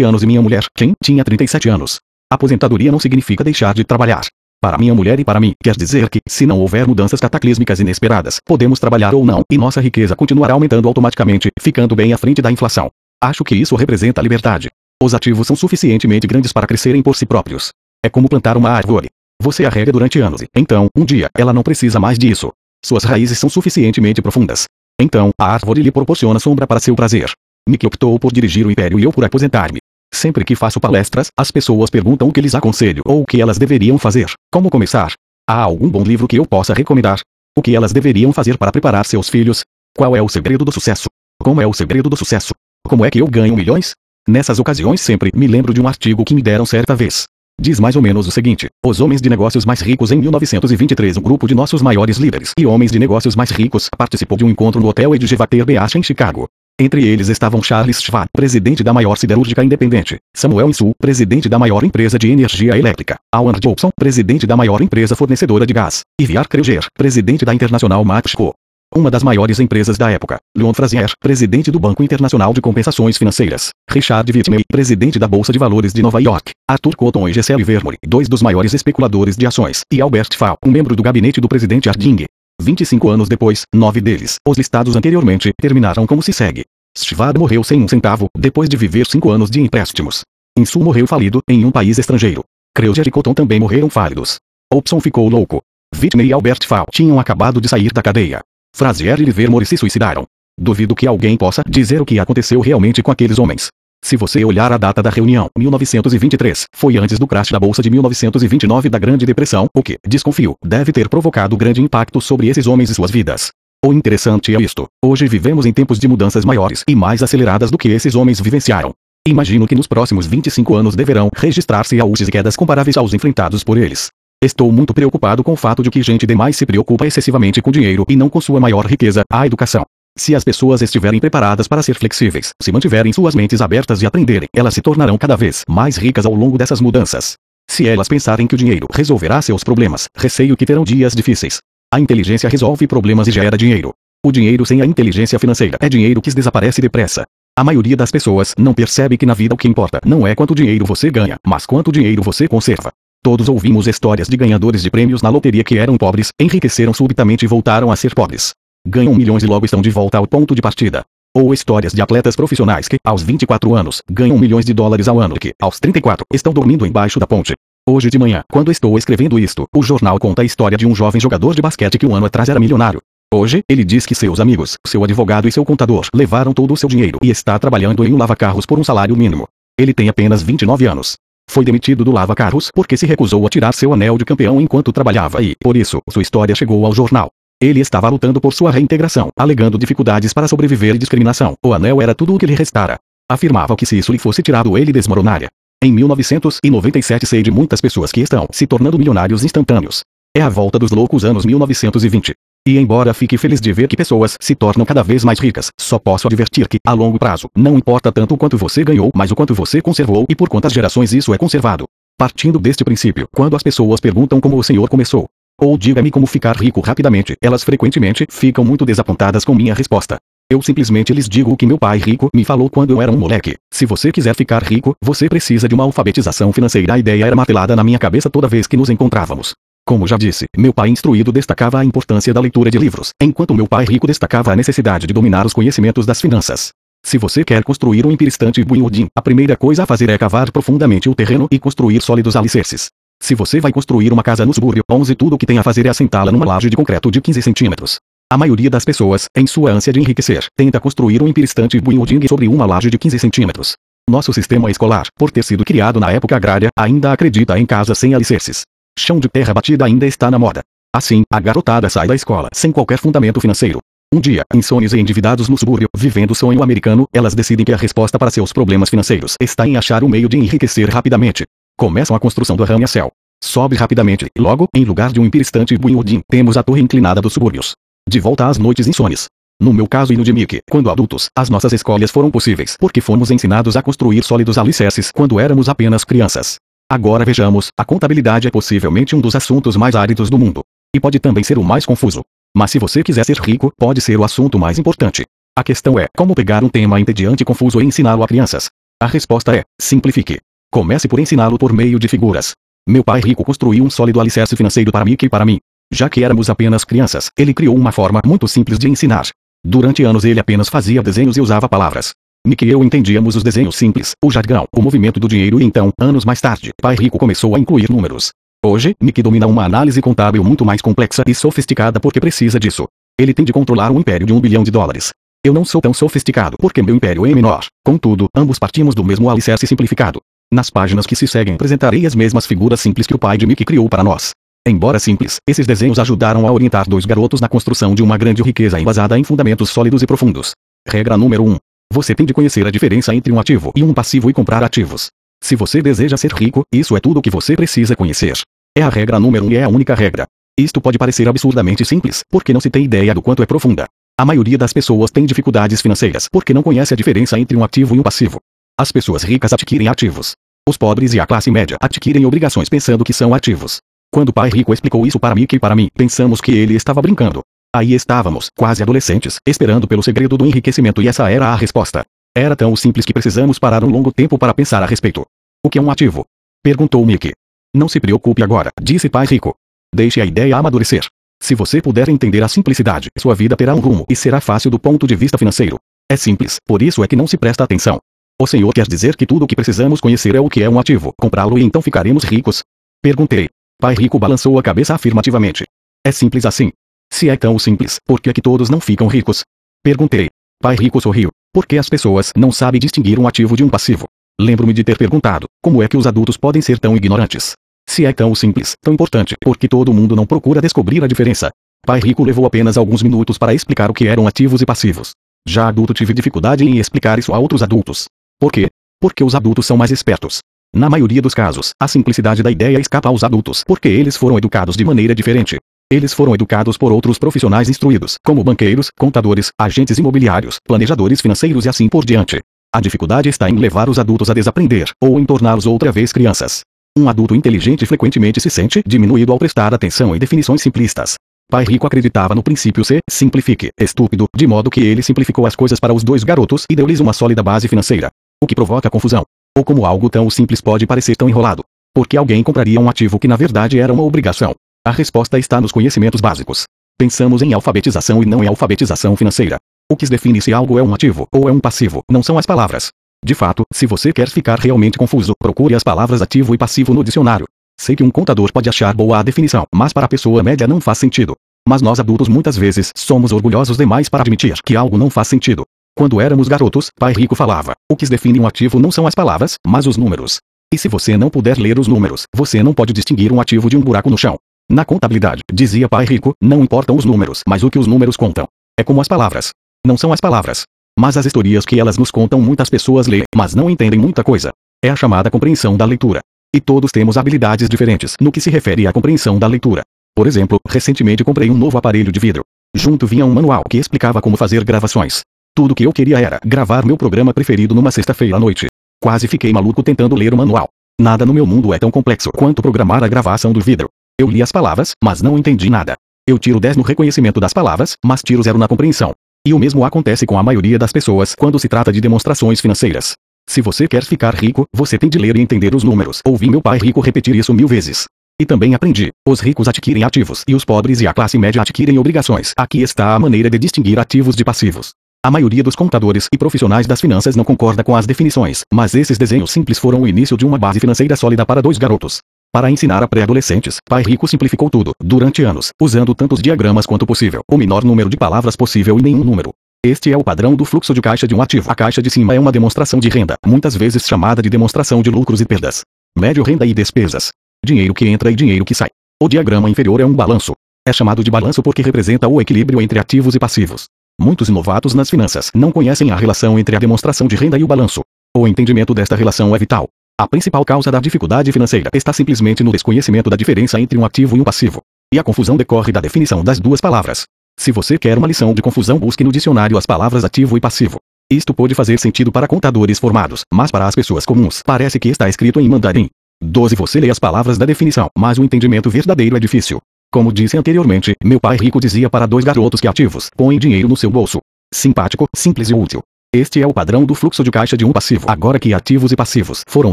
anos 0.00 0.22
e 0.22 0.26
minha 0.28 0.42
mulher, 0.42 0.64
Kim, 0.76 0.92
tinha 1.02 1.24
37 1.24 1.68
anos. 1.68 1.98
Aposentadoria 2.30 2.92
não 2.92 3.00
significa 3.00 3.42
deixar 3.42 3.74
de 3.74 3.82
trabalhar. 3.82 4.22
Para 4.60 4.78
minha 4.78 4.94
mulher 4.94 5.20
e 5.20 5.24
para 5.24 5.38
mim, 5.38 5.52
quer 5.62 5.76
dizer 5.76 6.08
que, 6.08 6.20
se 6.26 6.46
não 6.46 6.58
houver 6.58 6.86
mudanças 6.86 7.20
cataclísmicas 7.20 7.78
inesperadas, 7.78 8.38
podemos 8.44 8.80
trabalhar 8.80 9.14
ou 9.14 9.24
não, 9.24 9.42
e 9.50 9.58
nossa 9.58 9.80
riqueza 9.80 10.16
continuará 10.16 10.54
aumentando 10.54 10.88
automaticamente, 10.88 11.50
ficando 11.60 11.94
bem 11.94 12.12
à 12.12 12.18
frente 12.18 12.42
da 12.42 12.50
inflação. 12.50 12.90
Acho 13.22 13.44
que 13.44 13.54
isso 13.54 13.76
representa 13.76 14.22
liberdade. 14.22 14.68
Os 15.02 15.14
ativos 15.14 15.46
são 15.46 15.54
suficientemente 15.54 16.26
grandes 16.26 16.52
para 16.52 16.66
crescerem 16.66 17.02
por 17.02 17.16
si 17.16 17.26
próprios. 17.26 17.70
É 18.04 18.08
como 18.08 18.28
plantar 18.28 18.56
uma 18.56 18.70
árvore. 18.70 19.08
Você 19.42 19.66
a 19.66 19.68
rega 19.68 19.92
durante 19.92 20.18
anos 20.18 20.40
e, 20.40 20.46
então, 20.56 20.88
um 20.96 21.04
dia, 21.04 21.28
ela 21.36 21.52
não 21.52 21.62
precisa 21.62 22.00
mais 22.00 22.18
disso. 22.18 22.50
Suas 22.84 23.04
raízes 23.04 23.38
são 23.38 23.50
suficientemente 23.50 24.22
profundas. 24.22 24.64
Então, 25.00 25.30
a 25.38 25.52
árvore 25.52 25.82
lhe 25.82 25.92
proporciona 25.92 26.40
sombra 26.40 26.66
para 26.66 26.80
seu 26.80 26.96
prazer. 26.96 27.30
Mickey 27.68 27.86
optou 27.86 28.18
por 28.18 28.32
dirigir 28.32 28.66
o 28.66 28.70
império 28.70 28.98
e 28.98 29.04
eu 29.04 29.12
por 29.12 29.24
aposentar-me. 29.24 29.78
Sempre 30.16 30.46
que 30.46 30.56
faço 30.56 30.80
palestras, 30.80 31.28
as 31.36 31.50
pessoas 31.50 31.90
perguntam 31.90 32.26
o 32.26 32.32
que 32.32 32.40
lhes 32.40 32.54
aconselho 32.54 33.02
ou 33.04 33.20
o 33.20 33.26
que 33.26 33.38
elas 33.38 33.58
deveriam 33.58 33.98
fazer. 33.98 34.32
Como 34.50 34.70
começar? 34.70 35.12
Há 35.46 35.60
algum 35.60 35.90
bom 35.90 36.02
livro 36.02 36.26
que 36.26 36.38
eu 36.38 36.46
possa 36.46 36.72
recomendar? 36.72 37.20
O 37.54 37.60
que 37.60 37.76
elas 37.76 37.92
deveriam 37.92 38.32
fazer 38.32 38.56
para 38.56 38.72
preparar 38.72 39.04
seus 39.04 39.28
filhos? 39.28 39.62
Qual 39.94 40.16
é 40.16 40.22
o 40.22 40.28
segredo 40.28 40.64
do 40.64 40.72
sucesso? 40.72 41.04
Como 41.42 41.60
é 41.60 41.66
o 41.66 41.72
segredo 41.74 42.08
do 42.08 42.16
sucesso? 42.16 42.54
Como 42.88 43.04
é 43.04 43.10
que 43.10 43.20
eu 43.20 43.26
ganho 43.26 43.54
milhões? 43.54 43.92
Nessas 44.26 44.58
ocasiões 44.58 45.02
sempre 45.02 45.30
me 45.34 45.46
lembro 45.46 45.74
de 45.74 45.82
um 45.82 45.86
artigo 45.86 46.24
que 46.24 46.34
me 46.34 46.40
deram 46.40 46.64
certa 46.64 46.96
vez. 46.96 47.24
Diz 47.60 47.78
mais 47.78 47.94
ou 47.94 48.00
menos 48.00 48.26
o 48.26 48.30
seguinte: 48.30 48.68
Os 48.82 49.02
homens 49.02 49.20
de 49.20 49.28
negócios 49.28 49.66
mais 49.66 49.82
ricos 49.82 50.12
em 50.12 50.18
1923, 50.18 51.18
um 51.18 51.22
grupo 51.22 51.46
de 51.46 51.54
nossos 51.54 51.82
maiores 51.82 52.16
líderes 52.16 52.52
e 52.58 52.64
homens 52.64 52.90
de 52.90 52.98
negócios 52.98 53.36
mais 53.36 53.50
ricos 53.50 53.90
participou 53.98 54.38
de 54.38 54.46
um 54.46 54.48
encontro 54.48 54.80
no 54.80 54.88
Hotel 54.88 55.14
Edgewater 55.14 55.66
Beach 55.66 55.98
em 55.98 56.02
Chicago. 56.02 56.48
Entre 56.78 57.06
eles 57.06 57.28
estavam 57.28 57.62
Charles 57.62 58.02
Schwab, 58.02 58.26
presidente 58.30 58.84
da 58.84 58.92
maior 58.92 59.16
siderúrgica 59.16 59.64
independente, 59.64 60.18
Samuel 60.36 60.68
Insull, 60.68 60.92
presidente 61.00 61.48
da 61.48 61.58
maior 61.58 61.82
empresa 61.82 62.18
de 62.18 62.30
energia 62.30 62.76
elétrica, 62.76 63.16
Alan 63.34 63.54
Jobson, 63.58 63.88
presidente 63.98 64.46
da 64.46 64.58
maior 64.58 64.82
empresa 64.82 65.16
fornecedora 65.16 65.64
de 65.64 65.72
gás, 65.72 66.02
e 66.20 66.26
Viar 66.26 66.46
Kreuger, 66.46 66.84
presidente 66.92 67.46
da 67.46 67.54
Internacional 67.54 68.04
Matchco. 68.04 68.52
Uma 68.94 69.10
das 69.10 69.22
maiores 69.22 69.58
empresas 69.58 69.96
da 69.96 70.10
época, 70.10 70.36
Leon 70.54 70.74
Frazier, 70.74 71.10
presidente 71.18 71.70
do 71.70 71.80
Banco 71.80 72.02
Internacional 72.02 72.52
de 72.52 72.60
Compensações 72.60 73.16
Financeiras, 73.16 73.70
Richard 73.90 74.30
Whitney, 74.30 74.62
presidente 74.70 75.18
da 75.18 75.26
Bolsa 75.26 75.54
de 75.54 75.58
Valores 75.58 75.94
de 75.94 76.02
Nova 76.02 76.20
York, 76.20 76.52
Arthur 76.68 76.94
Cotton 76.94 77.26
e 77.26 77.32
Gisele 77.32 77.64
Vermore, 77.64 77.96
dois 78.06 78.28
dos 78.28 78.42
maiores 78.42 78.74
especuladores 78.74 79.34
de 79.34 79.46
ações, 79.46 79.80
e 79.90 79.98
Albert 79.98 80.36
Fall, 80.36 80.58
um 80.64 80.70
membro 80.70 80.94
do 80.94 81.02
gabinete 81.02 81.40
do 81.40 81.48
presidente 81.48 81.88
Harding, 81.88 82.26
25 82.60 83.08
anos 83.08 83.28
depois, 83.28 83.62
nove 83.74 84.00
deles, 84.00 84.36
os 84.46 84.56
listados 84.56 84.96
anteriormente, 84.96 85.50
terminaram 85.60 86.06
como 86.06 86.22
se 86.22 86.32
segue. 86.32 86.64
Schwab 86.96 87.38
morreu 87.38 87.62
sem 87.62 87.82
um 87.82 87.88
centavo, 87.88 88.28
depois 88.36 88.68
de 88.68 88.76
viver 88.76 89.06
cinco 89.06 89.30
anos 89.30 89.50
de 89.50 89.60
empréstimos. 89.60 90.22
Insul 90.58 90.82
morreu 90.82 91.06
falido, 91.06 91.40
em 91.48 91.64
um 91.64 91.70
país 91.70 91.98
estrangeiro. 91.98 92.42
Kreuger 92.74 93.06
e 93.06 93.10
Cotton 93.10 93.34
também 93.34 93.60
morreram 93.60 93.90
falidos. 93.90 94.36
Opson 94.72 95.00
ficou 95.00 95.28
louco. 95.28 95.60
Whitney 95.94 96.28
e 96.28 96.32
Albert 96.32 96.66
Fall 96.66 96.86
tinham 96.90 97.20
acabado 97.20 97.60
de 97.60 97.68
sair 97.68 97.92
da 97.92 98.02
cadeia. 98.02 98.40
Frazier 98.74 99.20
e 99.20 99.24
Livermore 99.24 99.66
se 99.66 99.76
suicidaram. 99.76 100.24
Duvido 100.58 100.94
que 100.94 101.06
alguém 101.06 101.36
possa 101.36 101.62
dizer 101.68 102.00
o 102.00 102.06
que 102.06 102.18
aconteceu 102.18 102.60
realmente 102.60 103.02
com 103.02 103.10
aqueles 103.10 103.38
homens. 103.38 103.68
Se 104.06 104.16
você 104.16 104.44
olhar 104.44 104.72
a 104.72 104.78
data 104.78 105.02
da 105.02 105.10
reunião, 105.10 105.50
1923, 105.58 106.66
foi 106.72 106.96
antes 106.96 107.18
do 107.18 107.26
crash 107.26 107.50
da 107.50 107.58
bolsa 107.58 107.82
de 107.82 107.90
1929 107.90 108.88
da 108.88 109.00
Grande 109.00 109.26
Depressão, 109.26 109.66
o 109.74 109.82
que, 109.82 109.98
desconfio, 110.06 110.54
deve 110.64 110.92
ter 110.92 111.08
provocado 111.08 111.56
grande 111.56 111.82
impacto 111.82 112.20
sobre 112.20 112.46
esses 112.46 112.68
homens 112.68 112.88
e 112.88 112.94
suas 112.94 113.10
vidas. 113.10 113.50
O 113.84 113.92
interessante 113.92 114.54
é 114.54 114.62
isto: 114.62 114.86
hoje 115.04 115.26
vivemos 115.26 115.66
em 115.66 115.72
tempos 115.72 115.98
de 115.98 116.06
mudanças 116.06 116.44
maiores 116.44 116.84
e 116.88 116.94
mais 116.94 117.20
aceleradas 117.20 117.68
do 117.68 117.76
que 117.76 117.88
esses 117.88 118.14
homens 118.14 118.40
vivenciaram. 118.40 118.92
Imagino 119.26 119.66
que 119.66 119.74
nos 119.74 119.88
próximos 119.88 120.24
25 120.24 120.76
anos 120.76 120.94
deverão 120.94 121.28
registrar-se 121.34 121.98
altos 121.98 122.28
e 122.28 122.30
quedas 122.30 122.54
comparáveis 122.54 122.96
aos 122.96 123.12
enfrentados 123.12 123.64
por 123.64 123.76
eles. 123.76 124.10
Estou 124.40 124.70
muito 124.70 124.94
preocupado 124.94 125.42
com 125.42 125.52
o 125.52 125.56
fato 125.56 125.82
de 125.82 125.90
que 125.90 126.00
gente 126.00 126.28
demais 126.28 126.56
se 126.56 126.64
preocupa 126.64 127.08
excessivamente 127.08 127.60
com 127.60 127.72
dinheiro 127.72 128.06
e 128.08 128.14
não 128.14 128.28
com 128.28 128.40
sua 128.40 128.60
maior 128.60 128.86
riqueza, 128.86 129.24
a 129.28 129.44
educação. 129.44 129.84
Se 130.18 130.34
as 130.34 130.42
pessoas 130.42 130.80
estiverem 130.80 131.20
preparadas 131.20 131.68
para 131.68 131.82
ser 131.82 131.94
flexíveis, 131.94 132.50
se 132.60 132.72
mantiverem 132.72 133.12
suas 133.12 133.34
mentes 133.34 133.60
abertas 133.60 134.00
e 134.00 134.06
aprenderem, 134.06 134.48
elas 134.54 134.72
se 134.72 134.80
tornarão 134.80 135.18
cada 135.18 135.36
vez 135.36 135.62
mais 135.68 135.98
ricas 135.98 136.24
ao 136.24 136.34
longo 136.34 136.56
dessas 136.56 136.80
mudanças. 136.80 137.34
Se 137.68 137.86
elas 137.86 138.08
pensarem 138.08 138.46
que 138.46 138.54
o 138.54 138.58
dinheiro 138.58 138.86
resolverá 138.90 139.42
seus 139.42 139.62
problemas, 139.62 140.06
receio 140.16 140.56
que 140.56 140.64
terão 140.64 140.84
dias 140.84 141.14
difíceis. 141.14 141.58
A 141.92 142.00
inteligência 142.00 142.48
resolve 142.48 142.86
problemas 142.86 143.28
e 143.28 143.30
gera 143.30 143.58
dinheiro. 143.58 143.92
O 144.24 144.32
dinheiro 144.32 144.64
sem 144.64 144.80
a 144.80 144.86
inteligência 144.86 145.38
financeira 145.38 145.76
é 145.80 145.88
dinheiro 145.88 146.22
que 146.22 146.32
desaparece 146.32 146.80
depressa. 146.80 147.24
A 147.54 147.62
maioria 147.62 147.96
das 147.96 148.10
pessoas 148.10 148.54
não 148.58 148.72
percebe 148.72 149.18
que 149.18 149.26
na 149.26 149.34
vida 149.34 149.54
o 149.54 149.58
que 149.58 149.68
importa 149.68 150.00
não 150.04 150.26
é 150.26 150.34
quanto 150.34 150.54
dinheiro 150.54 150.86
você 150.86 151.10
ganha, 151.10 151.36
mas 151.46 151.66
quanto 151.66 151.92
dinheiro 151.92 152.22
você 152.22 152.48
conserva. 152.48 152.90
Todos 153.22 153.50
ouvimos 153.50 153.86
histórias 153.86 154.28
de 154.28 154.36
ganhadores 154.36 154.82
de 154.82 154.90
prêmios 154.90 155.20
na 155.20 155.28
loteria 155.28 155.64
que 155.64 155.76
eram 155.76 155.98
pobres, 155.98 156.30
enriqueceram 156.40 156.94
subitamente 156.94 157.44
e 157.44 157.48
voltaram 157.48 157.90
a 157.90 157.96
ser 157.96 158.14
pobres 158.14 158.54
ganham 158.86 159.14
milhões 159.14 159.42
e 159.42 159.46
logo 159.46 159.64
estão 159.64 159.82
de 159.82 159.90
volta 159.90 160.16
ao 160.16 160.26
ponto 160.26 160.54
de 160.54 160.62
partida. 160.62 161.04
Ou 161.34 161.52
histórias 161.52 161.92
de 161.92 162.00
atletas 162.00 162.36
profissionais 162.36 162.88
que, 162.88 162.98
aos 163.04 163.22
24 163.22 163.74
anos, 163.74 164.00
ganham 164.10 164.38
milhões 164.38 164.64
de 164.64 164.72
dólares 164.72 165.08
ao 165.08 165.20
ano 165.20 165.34
que, 165.34 165.52
aos 165.60 165.78
34, 165.80 166.24
estão 166.32 166.52
dormindo 166.52 166.86
embaixo 166.86 167.18
da 167.18 167.26
ponte. 167.26 167.54
Hoje 167.88 168.08
de 168.08 168.18
manhã, 168.18 168.42
quando 168.50 168.72
estou 168.72 168.96
escrevendo 168.96 169.38
isto, 169.38 169.66
o 169.74 169.82
jornal 169.82 170.18
conta 170.18 170.42
a 170.42 170.44
história 170.44 170.78
de 170.78 170.86
um 170.86 170.94
jovem 170.94 171.20
jogador 171.20 171.54
de 171.54 171.60
basquete 171.60 171.98
que 171.98 172.06
um 172.06 172.14
ano 172.14 172.26
atrás 172.26 172.48
era 172.48 172.58
milionário. 172.58 173.00
Hoje, 173.32 173.60
ele 173.68 173.84
diz 173.84 174.06
que 174.06 174.14
seus 174.14 174.40
amigos, 174.40 174.76
seu 174.86 175.02
advogado 175.04 175.46
e 175.46 175.52
seu 175.52 175.64
contador 175.64 176.06
levaram 176.14 176.52
todo 176.52 176.72
o 176.72 176.76
seu 176.76 176.88
dinheiro 176.88 177.18
e 177.22 177.28
está 177.28 177.58
trabalhando 177.58 178.04
em 178.04 178.12
um 178.12 178.16
lava-carros 178.16 178.64
por 178.64 178.78
um 178.78 178.84
salário 178.84 179.16
mínimo. 179.16 179.46
Ele 179.78 179.92
tem 179.92 180.08
apenas 180.08 180.42
29 180.42 180.86
anos. 180.86 181.16
Foi 181.50 181.64
demitido 181.64 182.04
do 182.04 182.12
lava-carros 182.12 182.70
porque 182.74 182.96
se 182.96 183.06
recusou 183.06 183.46
a 183.46 183.48
tirar 183.50 183.72
seu 183.72 183.92
anel 183.92 184.16
de 184.16 184.24
campeão 184.24 184.60
enquanto 184.60 184.92
trabalhava 184.92 185.42
e, 185.42 185.54
por 185.60 185.76
isso, 185.76 186.00
sua 186.10 186.22
história 186.22 186.54
chegou 186.54 186.86
ao 186.86 186.94
jornal. 186.94 187.28
Ele 187.58 187.80
estava 187.80 188.10
lutando 188.10 188.38
por 188.38 188.52
sua 188.52 188.70
reintegração, 188.70 189.30
alegando 189.34 189.78
dificuldades 189.78 190.34
para 190.34 190.46
sobreviver 190.46 190.94
e 190.94 190.98
discriminação. 190.98 191.54
O 191.64 191.72
anel 191.72 192.02
era 192.02 192.14
tudo 192.14 192.34
o 192.34 192.38
que 192.38 192.44
lhe 192.44 192.54
restara. 192.54 192.98
Afirmava 193.30 193.74
que 193.74 193.86
se 193.86 193.96
isso 193.96 194.12
lhe 194.12 194.18
fosse 194.18 194.42
tirado 194.42 194.76
ele 194.76 194.92
desmoronaria. 194.92 195.48
Em 195.82 195.90
1997 195.90 197.26
sei 197.26 197.42
de 197.42 197.50
muitas 197.50 197.80
pessoas 197.80 198.12
que 198.12 198.20
estão 198.20 198.46
se 198.52 198.66
tornando 198.66 198.98
milionários 198.98 199.42
instantâneos. 199.42 200.02
É 200.36 200.42
a 200.42 200.50
volta 200.50 200.78
dos 200.78 200.90
loucos 200.90 201.24
anos 201.24 201.46
1920. 201.46 202.34
E 202.68 202.76
embora 202.76 203.14
fique 203.14 203.38
feliz 203.38 203.58
de 203.58 203.72
ver 203.72 203.88
que 203.88 203.96
pessoas 203.96 204.36
se 204.38 204.54
tornam 204.54 204.84
cada 204.84 205.02
vez 205.02 205.24
mais 205.24 205.38
ricas, 205.38 205.70
só 205.80 205.98
posso 205.98 206.26
advertir 206.26 206.68
que, 206.68 206.78
a 206.86 206.92
longo 206.92 207.18
prazo, 207.18 207.48
não 207.56 207.78
importa 207.78 208.12
tanto 208.12 208.34
o 208.34 208.36
quanto 208.36 208.58
você 208.58 208.84
ganhou, 208.84 209.10
mas 209.14 209.30
o 209.30 209.36
quanto 209.36 209.54
você 209.54 209.80
conservou 209.80 210.26
e 210.28 210.36
por 210.36 210.50
quantas 210.50 210.74
gerações 210.74 211.14
isso 211.14 211.32
é 211.32 211.38
conservado. 211.38 211.86
Partindo 212.18 212.58
deste 212.58 212.84
princípio, 212.84 213.28
quando 213.34 213.56
as 213.56 213.62
pessoas 213.62 214.00
perguntam 214.00 214.40
como 214.40 214.58
o 214.58 214.64
senhor 214.64 214.88
começou, 214.88 215.26
ou 215.60 215.76
diga-me 215.78 216.10
como 216.10 216.26
ficar 216.26 216.56
rico 216.56 216.80
rapidamente. 216.80 217.36
Elas 217.40 217.64
frequentemente 217.64 218.26
ficam 218.28 218.64
muito 218.64 218.84
desapontadas 218.84 219.44
com 219.44 219.54
minha 219.54 219.74
resposta. 219.74 220.18
Eu 220.48 220.62
simplesmente 220.62 221.12
lhes 221.12 221.28
digo 221.28 221.50
o 221.50 221.56
que 221.56 221.66
meu 221.66 221.76
pai 221.76 221.98
rico 221.98 222.30
me 222.32 222.44
falou 222.44 222.70
quando 222.70 222.92
eu 222.92 223.02
era 223.02 223.10
um 223.10 223.16
moleque. 223.16 223.56
Se 223.72 223.84
você 223.84 224.12
quiser 224.12 224.34
ficar 224.34 224.62
rico, 224.62 224.94
você 225.02 225.28
precisa 225.28 225.68
de 225.68 225.74
uma 225.74 225.82
alfabetização 225.82 226.52
financeira. 226.52 226.94
A 226.94 226.98
ideia 226.98 227.24
era 227.24 227.34
martelada 227.34 227.74
na 227.74 227.82
minha 227.82 227.98
cabeça 227.98 228.30
toda 228.30 228.46
vez 228.46 228.66
que 228.66 228.76
nos 228.76 228.88
encontrávamos. 228.88 229.54
Como 229.84 230.06
já 230.06 230.16
disse, 230.16 230.46
meu 230.56 230.72
pai 230.72 230.88
instruído 230.88 231.32
destacava 231.32 231.78
a 231.78 231.84
importância 231.84 232.32
da 232.32 232.40
leitura 232.40 232.70
de 232.70 232.78
livros, 232.78 233.10
enquanto 233.20 233.54
meu 233.54 233.66
pai 233.66 233.84
rico 233.84 234.06
destacava 234.06 234.52
a 234.52 234.56
necessidade 234.56 235.06
de 235.06 235.14
dominar 235.14 235.46
os 235.46 235.52
conhecimentos 235.52 236.06
das 236.06 236.20
finanças. 236.20 236.70
Se 237.04 237.18
você 237.18 237.44
quer 237.44 237.62
construir 237.62 238.04
um 238.04 238.10
empiristante 238.10 238.64
Buiudim, 238.64 239.06
a 239.16 239.22
primeira 239.22 239.56
coisa 239.56 239.84
a 239.84 239.86
fazer 239.86 240.10
é 240.10 240.18
cavar 240.18 240.50
profundamente 240.50 241.08
o 241.08 241.14
terreno 241.14 241.46
e 241.52 241.58
construir 241.58 242.00
sólidos 242.02 242.34
alicerces. 242.34 242.88
Se 243.20 243.34
você 243.34 243.60
vai 243.60 243.72
construir 243.72 244.12
uma 244.12 244.22
casa 244.22 244.46
no 244.46 244.54
subúrbio 244.54 244.82
11 244.90 245.14
tudo 245.14 245.34
o 245.34 245.38
que 245.38 245.46
tem 245.46 245.58
a 245.58 245.62
fazer 245.62 245.86
é 245.86 245.88
assentá-la 245.88 246.30
numa 246.30 246.46
laje 246.46 246.70
de 246.70 246.76
concreto 246.76 247.10
de 247.10 247.20
15 247.20 247.42
centímetros. 247.42 247.98
A 248.30 248.36
maioria 248.36 248.68
das 248.68 248.84
pessoas, 248.84 249.26
em 249.36 249.46
sua 249.46 249.70
ânsia 249.70 249.92
de 249.92 250.00
enriquecer, 250.00 250.46
tenta 250.56 250.80
construir 250.80 251.22
um 251.22 251.28
empiristante 251.28 251.80
building 251.80 252.26
sobre 252.28 252.48
uma 252.48 252.66
laje 252.66 252.90
de 252.90 252.98
15 252.98 253.18
centímetros. 253.18 253.74
Nosso 254.08 254.32
sistema 254.32 254.70
escolar, 254.70 255.06
por 255.16 255.30
ter 255.30 255.44
sido 255.44 255.64
criado 255.64 255.98
na 255.98 256.10
época 256.12 256.36
agrária, 256.36 256.68
ainda 256.78 257.12
acredita 257.12 257.58
em 257.58 257.66
casas 257.66 257.98
sem 257.98 258.14
alicerces. 258.14 258.62
Chão 258.98 259.18
de 259.18 259.28
terra 259.28 259.52
batida 259.52 259.84
ainda 259.84 260.06
está 260.06 260.30
na 260.30 260.38
moda. 260.38 260.62
Assim, 260.94 261.22
a 261.30 261.40
garotada 261.40 261.88
sai 261.88 262.06
da 262.06 262.14
escola 262.14 262.48
sem 262.52 262.72
qualquer 262.72 262.98
fundamento 262.98 263.40
financeiro. 263.40 263.80
Um 264.14 264.20
dia, 264.20 264.44
insônios 264.54 264.92
e 264.92 265.00
endividados 265.00 265.48
no 265.48 265.58
subúrbio, 265.58 265.88
vivendo 265.96 266.30
o 266.30 266.34
sonho 266.34 266.62
americano, 266.62 267.08
elas 267.12 267.34
decidem 267.34 267.64
que 267.64 267.72
a 267.72 267.76
resposta 267.76 268.18
para 268.18 268.30
seus 268.30 268.52
problemas 268.52 268.88
financeiros 268.88 269.34
está 269.40 269.66
em 269.66 269.76
achar 269.76 270.04
um 270.04 270.08
meio 270.08 270.28
de 270.28 270.36
enriquecer 270.36 270.88
rapidamente. 270.88 271.44
Começam 271.78 272.16
a 272.16 272.20
construção 272.20 272.56
do 272.56 272.62
arranha-céu. 272.62 273.12
Sobe 273.44 273.76
rapidamente, 273.76 274.28
e 274.34 274.40
logo, 274.40 274.66
em 274.74 274.82
lugar 274.82 275.12
de 275.12 275.20
um 275.20 275.26
empiristante 275.26 275.76
building, 275.76 276.22
temos 276.26 276.56
a 276.56 276.62
torre 276.62 276.80
inclinada 276.80 277.20
dos 277.20 277.34
subúrbios. 277.34 277.74
De 278.08 278.18
volta 278.18 278.46
às 278.46 278.56
noites 278.56 278.86
insones. 278.86 279.26
No 279.60 279.74
meu 279.74 279.86
caso 279.86 280.10
e 280.10 280.16
no 280.16 280.24
de 280.24 280.32
Mickey, 280.32 280.60
quando 280.70 280.88
adultos, 280.88 281.28
as 281.36 281.50
nossas 281.50 281.74
escolhas 281.74 282.10
foram 282.10 282.30
possíveis 282.30 282.78
porque 282.80 283.02
fomos 283.02 283.30
ensinados 283.30 283.76
a 283.76 283.82
construir 283.82 284.22
sólidos 284.24 284.56
alicerces 284.56 285.10
quando 285.12 285.38
éramos 285.38 285.68
apenas 285.68 286.02
crianças. 286.02 286.56
Agora 286.90 287.26
vejamos, 287.26 287.68
a 287.76 287.84
contabilidade 287.84 288.48
é 288.48 288.50
possivelmente 288.50 289.14
um 289.14 289.20
dos 289.20 289.36
assuntos 289.36 289.76
mais 289.76 289.94
áridos 289.94 290.30
do 290.30 290.38
mundo. 290.38 290.62
E 290.94 291.00
pode 291.00 291.18
também 291.18 291.44
ser 291.44 291.58
o 291.58 291.64
mais 291.64 291.84
confuso. 291.84 292.22
Mas 292.56 292.70
se 292.70 292.78
você 292.78 293.02
quiser 293.02 293.24
ser 293.24 293.36
rico, 293.36 293.70
pode 293.76 294.00
ser 294.00 294.18
o 294.18 294.24
assunto 294.24 294.58
mais 294.58 294.78
importante. 294.78 295.24
A 295.54 295.62
questão 295.62 295.98
é, 295.98 296.06
como 296.16 296.34
pegar 296.34 296.64
um 296.64 296.70
tema 296.70 296.98
entediante 296.98 297.42
e 297.42 297.44
confuso 297.44 297.82
e 297.82 297.84
ensiná-lo 297.84 298.22
a 298.22 298.26
crianças? 298.26 298.70
A 299.02 299.06
resposta 299.06 299.54
é, 299.54 299.62
simplifique. 299.78 300.38
Comece 300.76 301.08
por 301.08 301.18
ensiná-lo 301.18 301.56
por 301.56 301.72
meio 301.72 301.98
de 301.98 302.06
figuras. 302.06 302.52
Meu 302.86 303.02
pai 303.02 303.18
rico 303.22 303.42
construiu 303.42 303.82
um 303.82 303.88
sólido 303.88 304.20
alicerce 304.20 304.54
financeiro 304.54 304.92
para 304.92 305.06
Mickey 305.06 305.24
e 305.24 305.28
para 305.30 305.42
mim. 305.42 305.58
Já 305.90 306.06
que 306.06 306.22
éramos 306.22 306.50
apenas 306.50 306.84
crianças, 306.84 307.30
ele 307.34 307.54
criou 307.54 307.74
uma 307.74 307.90
forma 307.90 308.20
muito 308.26 308.46
simples 308.46 308.78
de 308.78 308.86
ensinar. 308.86 309.26
Durante 309.64 310.02
anos 310.02 310.22
ele 310.26 310.38
apenas 310.38 310.68
fazia 310.68 311.02
desenhos 311.02 311.38
e 311.38 311.40
usava 311.40 311.66
palavras. 311.66 312.12
Mickey 312.46 312.66
e 312.66 312.72
eu 312.72 312.84
entendíamos 312.84 313.36
os 313.36 313.42
desenhos 313.42 313.74
simples, 313.74 314.12
o 314.22 314.30
jargão, 314.30 314.66
o 314.70 314.82
movimento 314.82 315.18
do 315.18 315.26
dinheiro 315.26 315.58
e 315.62 315.64
então, 315.64 315.90
anos 315.98 316.26
mais 316.26 316.42
tarde, 316.42 316.72
pai 316.78 316.94
rico 316.94 317.18
começou 317.18 317.56
a 317.56 317.58
incluir 317.58 317.90
números. 317.90 318.28
Hoje, 318.62 318.94
Mickey 319.00 319.22
domina 319.22 319.46
uma 319.46 319.64
análise 319.64 320.02
contábil 320.02 320.44
muito 320.44 320.62
mais 320.62 320.82
complexa 320.82 321.22
e 321.26 321.34
sofisticada 321.34 321.98
porque 321.98 322.20
precisa 322.20 322.60
disso. 322.60 322.86
Ele 323.18 323.32
tem 323.32 323.46
de 323.46 323.52
controlar 323.54 323.90
um 323.90 323.98
império 323.98 324.26
de 324.26 324.32
um 324.34 324.40
bilhão 324.42 324.62
de 324.62 324.70
dólares. 324.70 325.10
Eu 325.42 325.54
não 325.54 325.64
sou 325.64 325.80
tão 325.80 325.94
sofisticado 325.94 326.58
porque 326.60 326.82
meu 326.82 326.94
império 326.94 327.24
é 327.24 327.34
menor. 327.34 327.64
Contudo, 327.82 328.26
ambos 328.36 328.58
partimos 328.58 328.94
do 328.94 329.02
mesmo 329.02 329.30
alicerce 329.30 329.66
simplificado. 329.66 330.20
Nas 330.52 330.70
páginas 330.70 331.06
que 331.06 331.16
se 331.16 331.26
seguem 331.26 331.54
apresentarei 331.54 332.06
as 332.06 332.14
mesmas 332.14 332.46
figuras 332.46 332.80
simples 332.80 333.06
que 333.06 333.14
o 333.14 333.18
pai 333.18 333.36
de 333.36 333.46
Mickey 333.46 333.64
criou 333.64 333.88
para 333.88 334.04
nós. 334.04 334.30
Embora 334.66 334.98
simples, 334.98 335.36
esses 335.48 335.66
desenhos 335.66 335.98
ajudaram 335.98 336.46
a 336.46 336.52
orientar 336.52 336.88
dois 336.88 337.04
garotos 337.04 337.40
na 337.40 337.48
construção 337.48 337.94
de 337.94 338.02
uma 338.02 338.16
grande 338.16 338.42
riqueza 338.42 338.80
embasada 338.80 339.18
em 339.18 339.24
fundamentos 339.24 339.70
sólidos 339.70 340.02
e 340.02 340.06
profundos. 340.06 340.52
Regra 340.86 341.16
número 341.16 341.44
1. 341.44 341.56
Você 341.92 342.14
tem 342.14 342.24
de 342.24 342.32
conhecer 342.32 342.64
a 342.66 342.70
diferença 342.70 343.14
entre 343.14 343.32
um 343.32 343.40
ativo 343.40 343.72
e 343.74 343.82
um 343.82 343.92
passivo 343.92 344.30
e 344.30 344.32
comprar 344.32 344.62
ativos. 344.62 345.08
Se 345.42 345.56
você 345.56 345.82
deseja 345.82 346.16
ser 346.16 346.32
rico, 346.32 346.62
isso 346.72 346.96
é 346.96 347.00
tudo 347.00 347.18
o 347.18 347.22
que 347.22 347.30
você 347.30 347.56
precisa 347.56 347.96
conhecer. 347.96 348.38
É 348.76 348.82
a 348.82 348.88
regra 348.88 349.18
número 349.18 349.46
1 349.46 349.50
e 349.50 349.56
é 349.56 349.64
a 349.64 349.68
única 349.68 349.94
regra. 349.94 350.26
Isto 350.58 350.80
pode 350.80 350.96
parecer 350.96 351.28
absurdamente 351.28 351.84
simples, 351.84 352.22
porque 352.30 352.52
não 352.52 352.60
se 352.60 352.70
tem 352.70 352.84
ideia 352.84 353.12
do 353.12 353.20
quanto 353.20 353.42
é 353.42 353.46
profunda. 353.46 353.86
A 354.18 354.24
maioria 354.24 354.56
das 354.56 354.72
pessoas 354.72 355.10
tem 355.10 355.26
dificuldades 355.26 355.82
financeiras 355.82 356.28
porque 356.30 356.54
não 356.54 356.62
conhece 356.62 356.94
a 356.94 356.96
diferença 356.96 357.38
entre 357.38 357.56
um 357.56 357.62
ativo 357.62 357.94
e 357.94 358.00
um 358.00 358.02
passivo. 358.02 358.40
As 358.78 358.92
pessoas 358.92 359.22
ricas 359.22 359.54
adquirem 359.54 359.88
ativos. 359.88 360.34
Os 360.68 360.76
pobres 360.76 361.14
e 361.14 361.20
a 361.20 361.26
classe 361.26 361.50
média 361.50 361.78
adquirem 361.80 362.26
obrigações 362.26 362.68
pensando 362.68 363.04
que 363.04 363.12
são 363.14 363.32
ativos. 363.32 363.78
Quando 364.12 364.28
o 364.28 364.32
pai 364.34 364.50
rico 364.50 364.70
explicou 364.70 365.06
isso 365.06 365.18
para 365.18 365.34
Mickey 365.34 365.56
e 365.56 365.58
para 365.58 365.74
mim, 365.74 365.88
pensamos 365.94 366.42
que 366.42 366.52
ele 366.52 366.74
estava 366.74 367.00
brincando. 367.00 367.40
Aí 367.74 367.94
estávamos, 367.94 368.50
quase 368.54 368.82
adolescentes, 368.82 369.38
esperando 369.46 369.88
pelo 369.88 370.02
segredo 370.02 370.36
do 370.36 370.44
enriquecimento 370.44 371.00
e 371.00 371.08
essa 371.08 371.30
era 371.30 371.46
a 371.46 371.56
resposta. 371.56 372.04
Era 372.36 372.54
tão 372.54 372.76
simples 372.76 373.06
que 373.06 373.14
precisamos 373.14 373.58
parar 373.58 373.82
um 373.82 373.88
longo 373.88 374.12
tempo 374.12 374.36
para 374.36 374.52
pensar 374.52 374.82
a 374.82 374.86
respeito. 374.86 375.24
O 375.64 375.70
que 375.70 375.78
é 375.78 375.82
um 375.82 375.90
ativo? 375.90 376.26
Perguntou 376.62 377.04
Mickey. 377.06 377.32
Não 377.74 377.88
se 377.88 377.98
preocupe 377.98 378.42
agora, 378.42 378.70
disse 378.78 379.08
pai 379.08 379.24
rico. 379.24 379.54
Deixe 379.94 380.20
a 380.20 380.26
ideia 380.26 380.54
amadurecer. 380.54 381.06
Se 381.42 381.54
você 381.54 381.80
puder 381.80 382.10
entender 382.10 382.42
a 382.42 382.48
simplicidade, 382.48 383.08
sua 383.18 383.34
vida 383.34 383.56
terá 383.56 383.74
um 383.74 383.80
rumo 383.80 384.04
e 384.06 384.14
será 384.14 384.38
fácil 384.38 384.70
do 384.70 384.78
ponto 384.78 385.06
de 385.06 385.16
vista 385.16 385.38
financeiro. 385.38 385.78
É 386.10 386.16
simples, 386.16 386.58
por 386.66 386.82
isso 386.82 387.02
é 387.02 387.08
que 387.08 387.16
não 387.16 387.26
se 387.26 387.38
presta 387.38 387.64
atenção. 387.64 387.98
O 388.38 388.46
Senhor 388.46 388.70
quer 388.74 388.86
dizer 388.86 389.16
que 389.16 389.24
tudo 389.24 389.44
o 389.44 389.46
que 389.46 389.56
precisamos 389.56 389.98
conhecer 389.98 390.34
é 390.34 390.40
o 390.40 390.48
que 390.50 390.62
é 390.62 390.68
um 390.68 390.78
ativo, 390.78 391.10
comprá-lo 391.18 391.58
e 391.58 391.62
então 391.62 391.80
ficaremos 391.80 392.22
ricos? 392.22 392.62
Perguntei. 393.02 393.48
Pai 393.80 393.94
Rico 393.94 394.18
balançou 394.18 394.58
a 394.58 394.62
cabeça 394.62 394.94
afirmativamente. 394.94 395.64
É 396.04 396.12
simples 396.12 396.44
assim. 396.44 396.70
Se 397.10 397.30
é 397.30 397.36
tão 397.36 397.58
simples, 397.58 397.98
por 398.04 398.20
que 398.20 398.28
é 398.28 398.34
que 398.34 398.42
todos 398.42 398.68
não 398.68 398.78
ficam 398.78 399.06
ricos? 399.06 399.42
Perguntei. 399.82 400.28
Pai 400.60 400.76
Rico 400.76 401.00
sorriu. 401.00 401.30
Por 401.50 401.66
que 401.66 401.78
as 401.78 401.88
pessoas 401.88 402.30
não 402.36 402.52
sabem 402.52 402.78
distinguir 402.78 403.18
um 403.18 403.26
ativo 403.26 403.56
de 403.56 403.64
um 403.64 403.70
passivo? 403.70 404.04
Lembro-me 404.38 404.74
de 404.74 404.84
ter 404.84 404.98
perguntado, 404.98 405.46
como 405.62 405.82
é 405.82 405.88
que 405.88 405.96
os 405.96 406.06
adultos 406.06 406.36
podem 406.36 406.60
ser 406.60 406.78
tão 406.78 406.94
ignorantes? 406.94 407.52
Se 407.88 408.04
é 408.04 408.12
tão 408.12 408.34
simples, 408.34 408.74
tão 408.82 408.92
importante, 408.92 409.34
por 409.40 409.56
que 409.56 409.66
todo 409.66 409.94
mundo 409.94 410.14
não 410.14 410.26
procura 410.26 410.60
descobrir 410.60 411.02
a 411.02 411.06
diferença? 411.06 411.50
Pai 411.86 412.00
Rico 412.00 412.22
levou 412.22 412.44
apenas 412.44 412.76
alguns 412.76 413.02
minutos 413.02 413.38
para 413.38 413.54
explicar 413.54 413.90
o 413.90 413.94
que 413.94 414.06
eram 414.06 414.26
ativos 414.26 414.60
e 414.60 414.66
passivos. 414.66 415.12
Já 415.48 415.68
adulto 415.68 415.94
tive 415.94 416.12
dificuldade 416.12 416.64
em 416.64 416.76
explicar 416.76 417.18
isso 417.18 417.32
a 417.32 417.38
outros 417.38 417.62
adultos. 417.62 418.08
Por 418.38 418.52
quê? 418.52 418.68
Porque 419.00 419.24
os 419.24 419.34
adultos 419.34 419.64
são 419.64 419.76
mais 419.76 419.90
espertos. 419.90 420.40
Na 420.74 420.90
maioria 420.90 421.22
dos 421.22 421.32
casos, 421.32 421.70
a 421.80 421.88
simplicidade 421.88 422.42
da 422.42 422.50
ideia 422.50 422.78
escapa 422.78 423.08
aos 423.08 423.24
adultos 423.24 423.64
porque 423.66 423.88
eles 423.88 424.16
foram 424.16 424.36
educados 424.36 424.76
de 424.76 424.84
maneira 424.84 425.14
diferente. 425.14 425.56
Eles 425.90 426.12
foram 426.12 426.34
educados 426.34 426.76
por 426.76 426.92
outros 426.92 427.18
profissionais 427.18 427.70
instruídos, 427.70 428.16
como 428.24 428.44
banqueiros, 428.44 428.90
contadores, 428.98 429.50
agentes 429.58 429.96
imobiliários, 429.96 430.58
planejadores 430.66 431.20
financeiros 431.20 431.64
e 431.64 431.68
assim 431.68 431.88
por 431.88 432.04
diante. 432.04 432.40
A 432.74 432.80
dificuldade 432.80 433.28
está 433.28 433.48
em 433.48 433.56
levar 433.56 433.88
os 433.88 433.98
adultos 433.98 434.28
a 434.28 434.34
desaprender, 434.34 434.90
ou 435.00 435.18
em 435.18 435.24
torná-los 435.24 435.64
outra 435.64 435.90
vez 435.90 436.12
crianças. 436.12 436.60
Um 436.98 437.08
adulto 437.08 437.34
inteligente 437.34 437.86
frequentemente 437.86 438.40
se 438.40 438.50
sente 438.50 438.82
diminuído 438.86 439.32
ao 439.32 439.38
prestar 439.38 439.72
atenção 439.72 440.14
em 440.14 440.18
definições 440.18 440.60
simplistas. 440.60 441.14
Pai 441.48 441.64
Rico 441.64 441.86
acreditava 441.86 442.34
no 442.34 442.42
princípio 442.42 442.84
C, 442.84 442.98
simplifique, 443.08 443.70
estúpido, 443.80 444.26
de 444.36 444.46
modo 444.46 444.68
que 444.68 444.80
ele 444.80 445.02
simplificou 445.02 445.46
as 445.46 445.54
coisas 445.54 445.78
para 445.78 445.94
os 445.94 446.02
dois 446.02 446.24
garotos 446.24 446.64
e 446.68 446.74
deu-lhes 446.74 447.00
uma 447.00 447.12
sólida 447.12 447.42
base 447.42 447.68
financeira 447.68 448.10
o 448.42 448.46
que 448.46 448.54
provoca 448.54 448.90
confusão. 448.90 449.24
Ou 449.56 449.64
como 449.64 449.86
algo 449.86 450.10
tão 450.10 450.28
simples 450.28 450.60
pode 450.60 450.86
parecer 450.86 451.16
tão 451.16 451.28
enrolado. 451.28 451.64
Porque 451.94 452.16
alguém 452.16 452.42
compraria 452.42 452.80
um 452.80 452.88
ativo 452.88 453.18
que 453.18 453.28
na 453.28 453.36
verdade 453.36 453.78
era 453.78 453.92
uma 453.92 454.02
obrigação. 454.02 454.54
A 454.86 454.90
resposta 454.90 455.38
está 455.38 455.60
nos 455.60 455.72
conhecimentos 455.72 456.20
básicos. 456.20 456.64
Pensamos 456.98 457.42
em 457.42 457.52
alfabetização 457.54 458.22
e 458.22 458.26
não 458.26 458.44
em 458.44 458.46
alfabetização 458.46 459.16
financeira. 459.16 459.56
O 459.90 459.96
que 459.96 460.06
define 460.06 460.40
se 460.40 460.52
algo 460.52 460.78
é 460.78 460.82
um 460.82 460.94
ativo 460.94 461.26
ou 461.32 461.48
é 461.48 461.52
um 461.52 461.60
passivo 461.60 462.02
não 462.10 462.22
são 462.22 462.36
as 462.36 462.46
palavras. 462.46 462.90
De 463.24 463.34
fato, 463.34 463.64
se 463.72 463.86
você 463.86 464.12
quer 464.12 464.28
ficar 464.28 464.58
realmente 464.58 464.98
confuso, 464.98 465.32
procure 465.38 465.74
as 465.74 465.82
palavras 465.82 466.20
ativo 466.20 466.54
e 466.54 466.58
passivo 466.58 466.92
no 466.92 467.02
dicionário. 467.02 467.46
Sei 467.78 467.96
que 467.96 468.02
um 468.02 468.10
contador 468.10 468.52
pode 468.52 468.68
achar 468.68 468.94
boa 468.94 469.18
a 469.18 469.22
definição, 469.22 469.64
mas 469.74 469.92
para 469.92 470.06
a 470.06 470.08
pessoa 470.08 470.42
média 470.42 470.66
não 470.66 470.80
faz 470.80 470.98
sentido. 470.98 471.34
Mas 471.68 471.82
nós 471.82 471.98
adultos 471.98 472.28
muitas 472.28 472.56
vezes 472.56 472.90
somos 472.94 473.32
orgulhosos 473.32 473.76
demais 473.76 474.08
para 474.08 474.22
admitir 474.22 474.60
que 474.64 474.76
algo 474.76 474.96
não 474.96 475.10
faz 475.10 475.28
sentido. 475.28 475.64
Quando 475.98 476.20
éramos 476.20 476.46
garotos, 476.46 476.90
pai 476.98 477.14
rico 477.14 477.34
falava: 477.34 477.72
o 477.90 477.96
que 477.96 478.06
define 478.06 478.38
um 478.38 478.46
ativo 478.46 478.78
não 478.78 478.92
são 478.92 479.06
as 479.06 479.14
palavras, 479.14 479.54
mas 479.66 479.86
os 479.86 479.96
números. 479.96 480.40
E 480.72 480.76
se 480.76 480.88
você 480.88 481.16
não 481.16 481.30
puder 481.30 481.56
ler 481.56 481.78
os 481.78 481.88
números, 481.88 482.24
você 482.34 482.62
não 482.62 482.74
pode 482.74 482.92
distinguir 482.92 483.32
um 483.32 483.40
ativo 483.40 483.70
de 483.70 483.78
um 483.78 483.80
buraco 483.80 484.10
no 484.10 484.18
chão. 484.18 484.36
Na 484.70 484.84
contabilidade, 484.84 485.40
dizia 485.50 485.88
pai 485.88 486.04
rico, 486.04 486.34
não 486.42 486.62
importam 486.62 486.96
os 486.96 487.06
números, 487.06 487.40
mas 487.48 487.62
o 487.62 487.70
que 487.70 487.78
os 487.78 487.86
números 487.86 488.16
contam. 488.16 488.46
É 488.78 488.84
como 488.84 489.00
as 489.00 489.08
palavras. 489.08 489.50
Não 489.86 489.96
são 489.96 490.12
as 490.12 490.20
palavras. 490.20 490.64
Mas 490.98 491.16
as 491.16 491.24
histórias 491.24 491.64
que 491.64 491.80
elas 491.80 491.96
nos 491.96 492.10
contam 492.10 492.42
muitas 492.42 492.68
pessoas 492.68 493.06
lê, 493.06 493.22
mas 493.34 493.54
não 493.54 493.70
entendem 493.70 493.98
muita 493.98 494.22
coisa. 494.22 494.50
É 494.84 494.90
a 494.90 494.96
chamada 494.96 495.30
compreensão 495.30 495.78
da 495.78 495.86
leitura. 495.86 496.20
E 496.54 496.60
todos 496.60 496.90
temos 496.90 497.16
habilidades 497.16 497.70
diferentes 497.70 498.16
no 498.20 498.30
que 498.30 498.40
se 498.40 498.50
refere 498.50 498.86
à 498.86 498.92
compreensão 498.92 499.38
da 499.38 499.46
leitura. 499.46 499.82
Por 500.14 500.26
exemplo, 500.26 500.58
recentemente 500.68 501.24
comprei 501.24 501.50
um 501.50 501.56
novo 501.56 501.78
aparelho 501.78 502.12
de 502.12 502.20
vidro. 502.20 502.42
Junto 502.74 503.06
vinha 503.06 503.24
um 503.24 503.32
manual 503.32 503.62
que 503.70 503.78
explicava 503.78 504.20
como 504.20 504.36
fazer 504.36 504.62
gravações. 504.62 505.22
Tudo 505.56 505.74
que 505.74 505.86
eu 505.86 505.92
queria 505.92 506.20
era 506.20 506.38
gravar 506.44 506.84
meu 506.84 506.98
programa 506.98 507.32
preferido 507.32 507.74
numa 507.74 507.90
sexta-feira 507.90 508.36
à 508.36 508.38
noite. 508.38 508.66
Quase 509.02 509.26
fiquei 509.26 509.50
maluco 509.54 509.82
tentando 509.82 510.14
ler 510.14 510.34
o 510.34 510.36
manual. 510.36 510.68
Nada 511.00 511.24
no 511.24 511.32
meu 511.32 511.46
mundo 511.46 511.72
é 511.72 511.78
tão 511.78 511.90
complexo 511.90 512.30
quanto 512.30 512.60
programar 512.60 513.02
a 513.02 513.08
gravação 513.08 513.54
do 513.54 513.60
vidro. 513.60 513.88
Eu 514.20 514.28
li 514.28 514.42
as 514.42 514.52
palavras, 514.52 514.90
mas 515.02 515.22
não 515.22 515.38
entendi 515.38 515.70
nada. 515.70 515.94
Eu 516.28 516.38
tiro 516.38 516.60
10 516.60 516.76
no 516.76 516.82
reconhecimento 516.82 517.40
das 517.40 517.54
palavras, 517.54 517.96
mas 518.04 518.20
tiro 518.22 518.42
0 518.42 518.58
na 518.58 518.68
compreensão. 518.68 519.14
E 519.46 519.54
o 519.54 519.58
mesmo 519.58 519.82
acontece 519.82 520.26
com 520.26 520.38
a 520.38 520.42
maioria 520.42 520.78
das 520.78 520.92
pessoas 520.92 521.34
quando 521.34 521.58
se 521.58 521.70
trata 521.70 521.90
de 521.90 522.02
demonstrações 522.02 522.60
financeiras. 522.60 523.14
Se 523.48 523.62
você 523.62 523.88
quer 523.88 524.04
ficar 524.04 524.34
rico, 524.34 524.66
você 524.74 524.98
tem 524.98 525.08
de 525.08 525.16
ler 525.16 525.38
e 525.38 525.40
entender 525.40 525.74
os 525.74 525.82
números. 525.82 526.20
Ouvi 526.26 526.50
meu 526.50 526.60
pai 526.60 526.76
rico 526.76 527.00
repetir 527.00 527.34
isso 527.34 527.54
mil 527.54 527.66
vezes. 527.66 528.04
E 528.38 528.44
também 528.44 528.74
aprendi: 528.74 529.10
os 529.26 529.40
ricos 529.40 529.68
adquirem 529.68 530.04
ativos 530.04 530.44
e 530.46 530.54
os 530.54 530.66
pobres 530.66 531.00
e 531.00 531.06
a 531.06 531.14
classe 531.14 531.38
média 531.38 531.62
adquirem 531.62 531.98
obrigações. 531.98 532.52
Aqui 532.58 532.82
está 532.82 533.14
a 533.14 533.18
maneira 533.18 533.48
de 533.48 533.58
distinguir 533.58 533.98
ativos 533.98 534.36
de 534.36 534.44
passivos. 534.44 534.92
A 535.26 535.30
maioria 535.32 535.60
dos 535.60 535.74
contadores 535.74 536.28
e 536.32 536.38
profissionais 536.38 536.86
das 536.86 537.00
finanças 537.00 537.34
não 537.34 537.42
concorda 537.42 537.82
com 537.82 537.96
as 537.96 538.06
definições, 538.06 538.60
mas 538.72 538.94
esses 538.94 539.18
desenhos 539.18 539.50
simples 539.50 539.76
foram 539.76 540.02
o 540.02 540.06
início 540.06 540.36
de 540.36 540.46
uma 540.46 540.56
base 540.56 540.78
financeira 540.78 541.16
sólida 541.16 541.44
para 541.44 541.60
dois 541.60 541.78
garotos. 541.78 542.20
Para 542.52 542.70
ensinar 542.70 543.02
a 543.02 543.08
pré-adolescentes, 543.08 543.78
Pai 543.90 544.04
Rico 544.04 544.28
simplificou 544.28 544.70
tudo, 544.70 544.92
durante 545.02 545.42
anos, 545.42 545.70
usando 545.82 546.14
tantos 546.14 546.40
diagramas 546.40 546.86
quanto 546.86 547.04
possível, 547.04 547.40
o 547.50 547.58
menor 547.58 547.82
número 547.82 548.08
de 548.08 548.16
palavras 548.16 548.54
possível 548.54 549.00
e 549.00 549.02
nenhum 549.02 549.24
número. 549.24 549.50
Este 549.84 550.12
é 550.12 550.16
o 550.16 550.22
padrão 550.22 550.54
do 550.54 550.64
fluxo 550.64 550.94
de 550.94 551.00
caixa 551.00 551.26
de 551.26 551.34
um 551.34 551.42
ativo. 551.42 551.68
A 551.72 551.74
caixa 551.74 552.00
de 552.00 552.08
cima 552.08 552.32
é 552.32 552.38
uma 552.38 552.52
demonstração 552.52 553.00
de 553.00 553.08
renda, 553.08 553.34
muitas 553.44 553.74
vezes 553.74 554.06
chamada 554.06 554.40
de 554.40 554.48
demonstração 554.48 555.02
de 555.02 555.10
lucros 555.10 555.40
e 555.40 555.44
perdas. 555.44 555.80
Médio 556.16 556.44
renda 556.44 556.64
e 556.64 556.72
despesas. 556.72 557.32
Dinheiro 557.64 557.94
que 557.94 558.06
entra 558.06 558.30
e 558.30 558.36
dinheiro 558.36 558.64
que 558.64 558.76
sai. 558.76 558.90
O 559.20 559.28
diagrama 559.28 559.68
inferior 559.68 560.00
é 560.00 560.06
um 560.06 560.14
balanço. 560.14 560.52
É 560.86 560.92
chamado 560.92 561.24
de 561.24 561.32
balanço 561.32 561.64
porque 561.64 561.82
representa 561.82 562.28
o 562.28 562.40
equilíbrio 562.40 562.80
entre 562.80 563.00
ativos 563.00 563.34
e 563.34 563.40
passivos. 563.40 563.86
Muitos 564.18 564.48
novatos 564.48 564.94
nas 564.94 565.10
finanças 565.10 565.50
não 565.54 565.70
conhecem 565.70 566.10
a 566.10 566.16
relação 566.16 566.58
entre 566.58 566.74
a 566.74 566.78
demonstração 566.78 567.28
de 567.28 567.36
renda 567.36 567.58
e 567.58 567.62
o 567.62 567.66
balanço. 567.66 568.00
O 568.36 568.48
entendimento 568.48 568.94
desta 568.94 569.14
relação 569.14 569.54
é 569.54 569.58
vital. 569.58 569.88
A 570.18 570.26
principal 570.26 570.64
causa 570.64 570.90
da 570.90 570.98
dificuldade 570.98 571.52
financeira 571.52 571.90
está 571.92 572.12
simplesmente 572.12 572.64
no 572.64 572.72
desconhecimento 572.72 573.28
da 573.28 573.36
diferença 573.36 573.78
entre 573.78 573.98
um 573.98 574.04
ativo 574.04 574.36
e 574.36 574.40
um 574.40 574.44
passivo. 574.44 574.80
E 575.12 575.18
a 575.18 575.22
confusão 575.22 575.56
decorre 575.56 575.92
da 575.92 576.00
definição 576.00 576.42
das 576.42 576.58
duas 576.58 576.80
palavras. 576.80 577.24
Se 577.58 577.70
você 577.70 577.98
quer 577.98 578.16
uma 578.16 578.26
lição 578.26 578.54
de 578.54 578.62
confusão, 578.62 578.98
busque 578.98 579.22
no 579.22 579.30
dicionário 579.30 579.76
as 579.76 579.86
palavras 579.86 580.24
ativo 580.24 580.56
e 580.56 580.60
passivo. 580.60 580.96
Isto 581.30 581.52
pode 581.52 581.74
fazer 581.74 581.98
sentido 581.98 582.32
para 582.32 582.48
contadores 582.48 582.98
formados, 582.98 583.42
mas 583.52 583.70
para 583.70 583.86
as 583.86 583.94
pessoas 583.94 584.24
comuns 584.24 584.62
parece 584.64 584.98
que 584.98 585.08
está 585.08 585.28
escrito 585.28 585.60
em 585.60 585.68
mandarim. 585.68 586.08
12 586.42 586.74
Você 586.74 587.00
lê 587.00 587.10
as 587.10 587.18
palavras 587.18 587.58
da 587.58 587.66
definição, 587.66 588.08
mas 588.16 588.38
o 588.38 588.44
entendimento 588.44 588.88
verdadeiro 588.88 589.36
é 589.36 589.40
difícil. 589.40 589.78
Como 590.12 590.32
disse 590.32 590.56
anteriormente, 590.56 591.14
meu 591.22 591.40
pai 591.40 591.56
rico 591.56 591.80
dizia 591.80 592.08
para 592.08 592.26
dois 592.26 592.44
garotos 592.44 592.80
que 592.80 592.88
ativos 592.88 593.28
põem 593.36 593.58
dinheiro 593.58 593.88
no 593.88 593.96
seu 593.96 594.10
bolso. 594.10 594.40
Simpático, 594.72 595.26
simples 595.34 595.70
e 595.70 595.74
útil. 595.74 596.00
Este 596.34 596.60
é 596.60 596.66
o 596.66 596.72
padrão 596.72 597.04
do 597.04 597.14
fluxo 597.14 597.42
de 597.42 597.50
caixa 597.50 597.76
de 597.76 597.84
um 597.84 597.92
passivo. 597.92 598.26
Agora 598.28 598.58
que 598.58 598.74
ativos 598.74 599.12
e 599.12 599.16
passivos 599.16 599.62
foram 599.68 599.92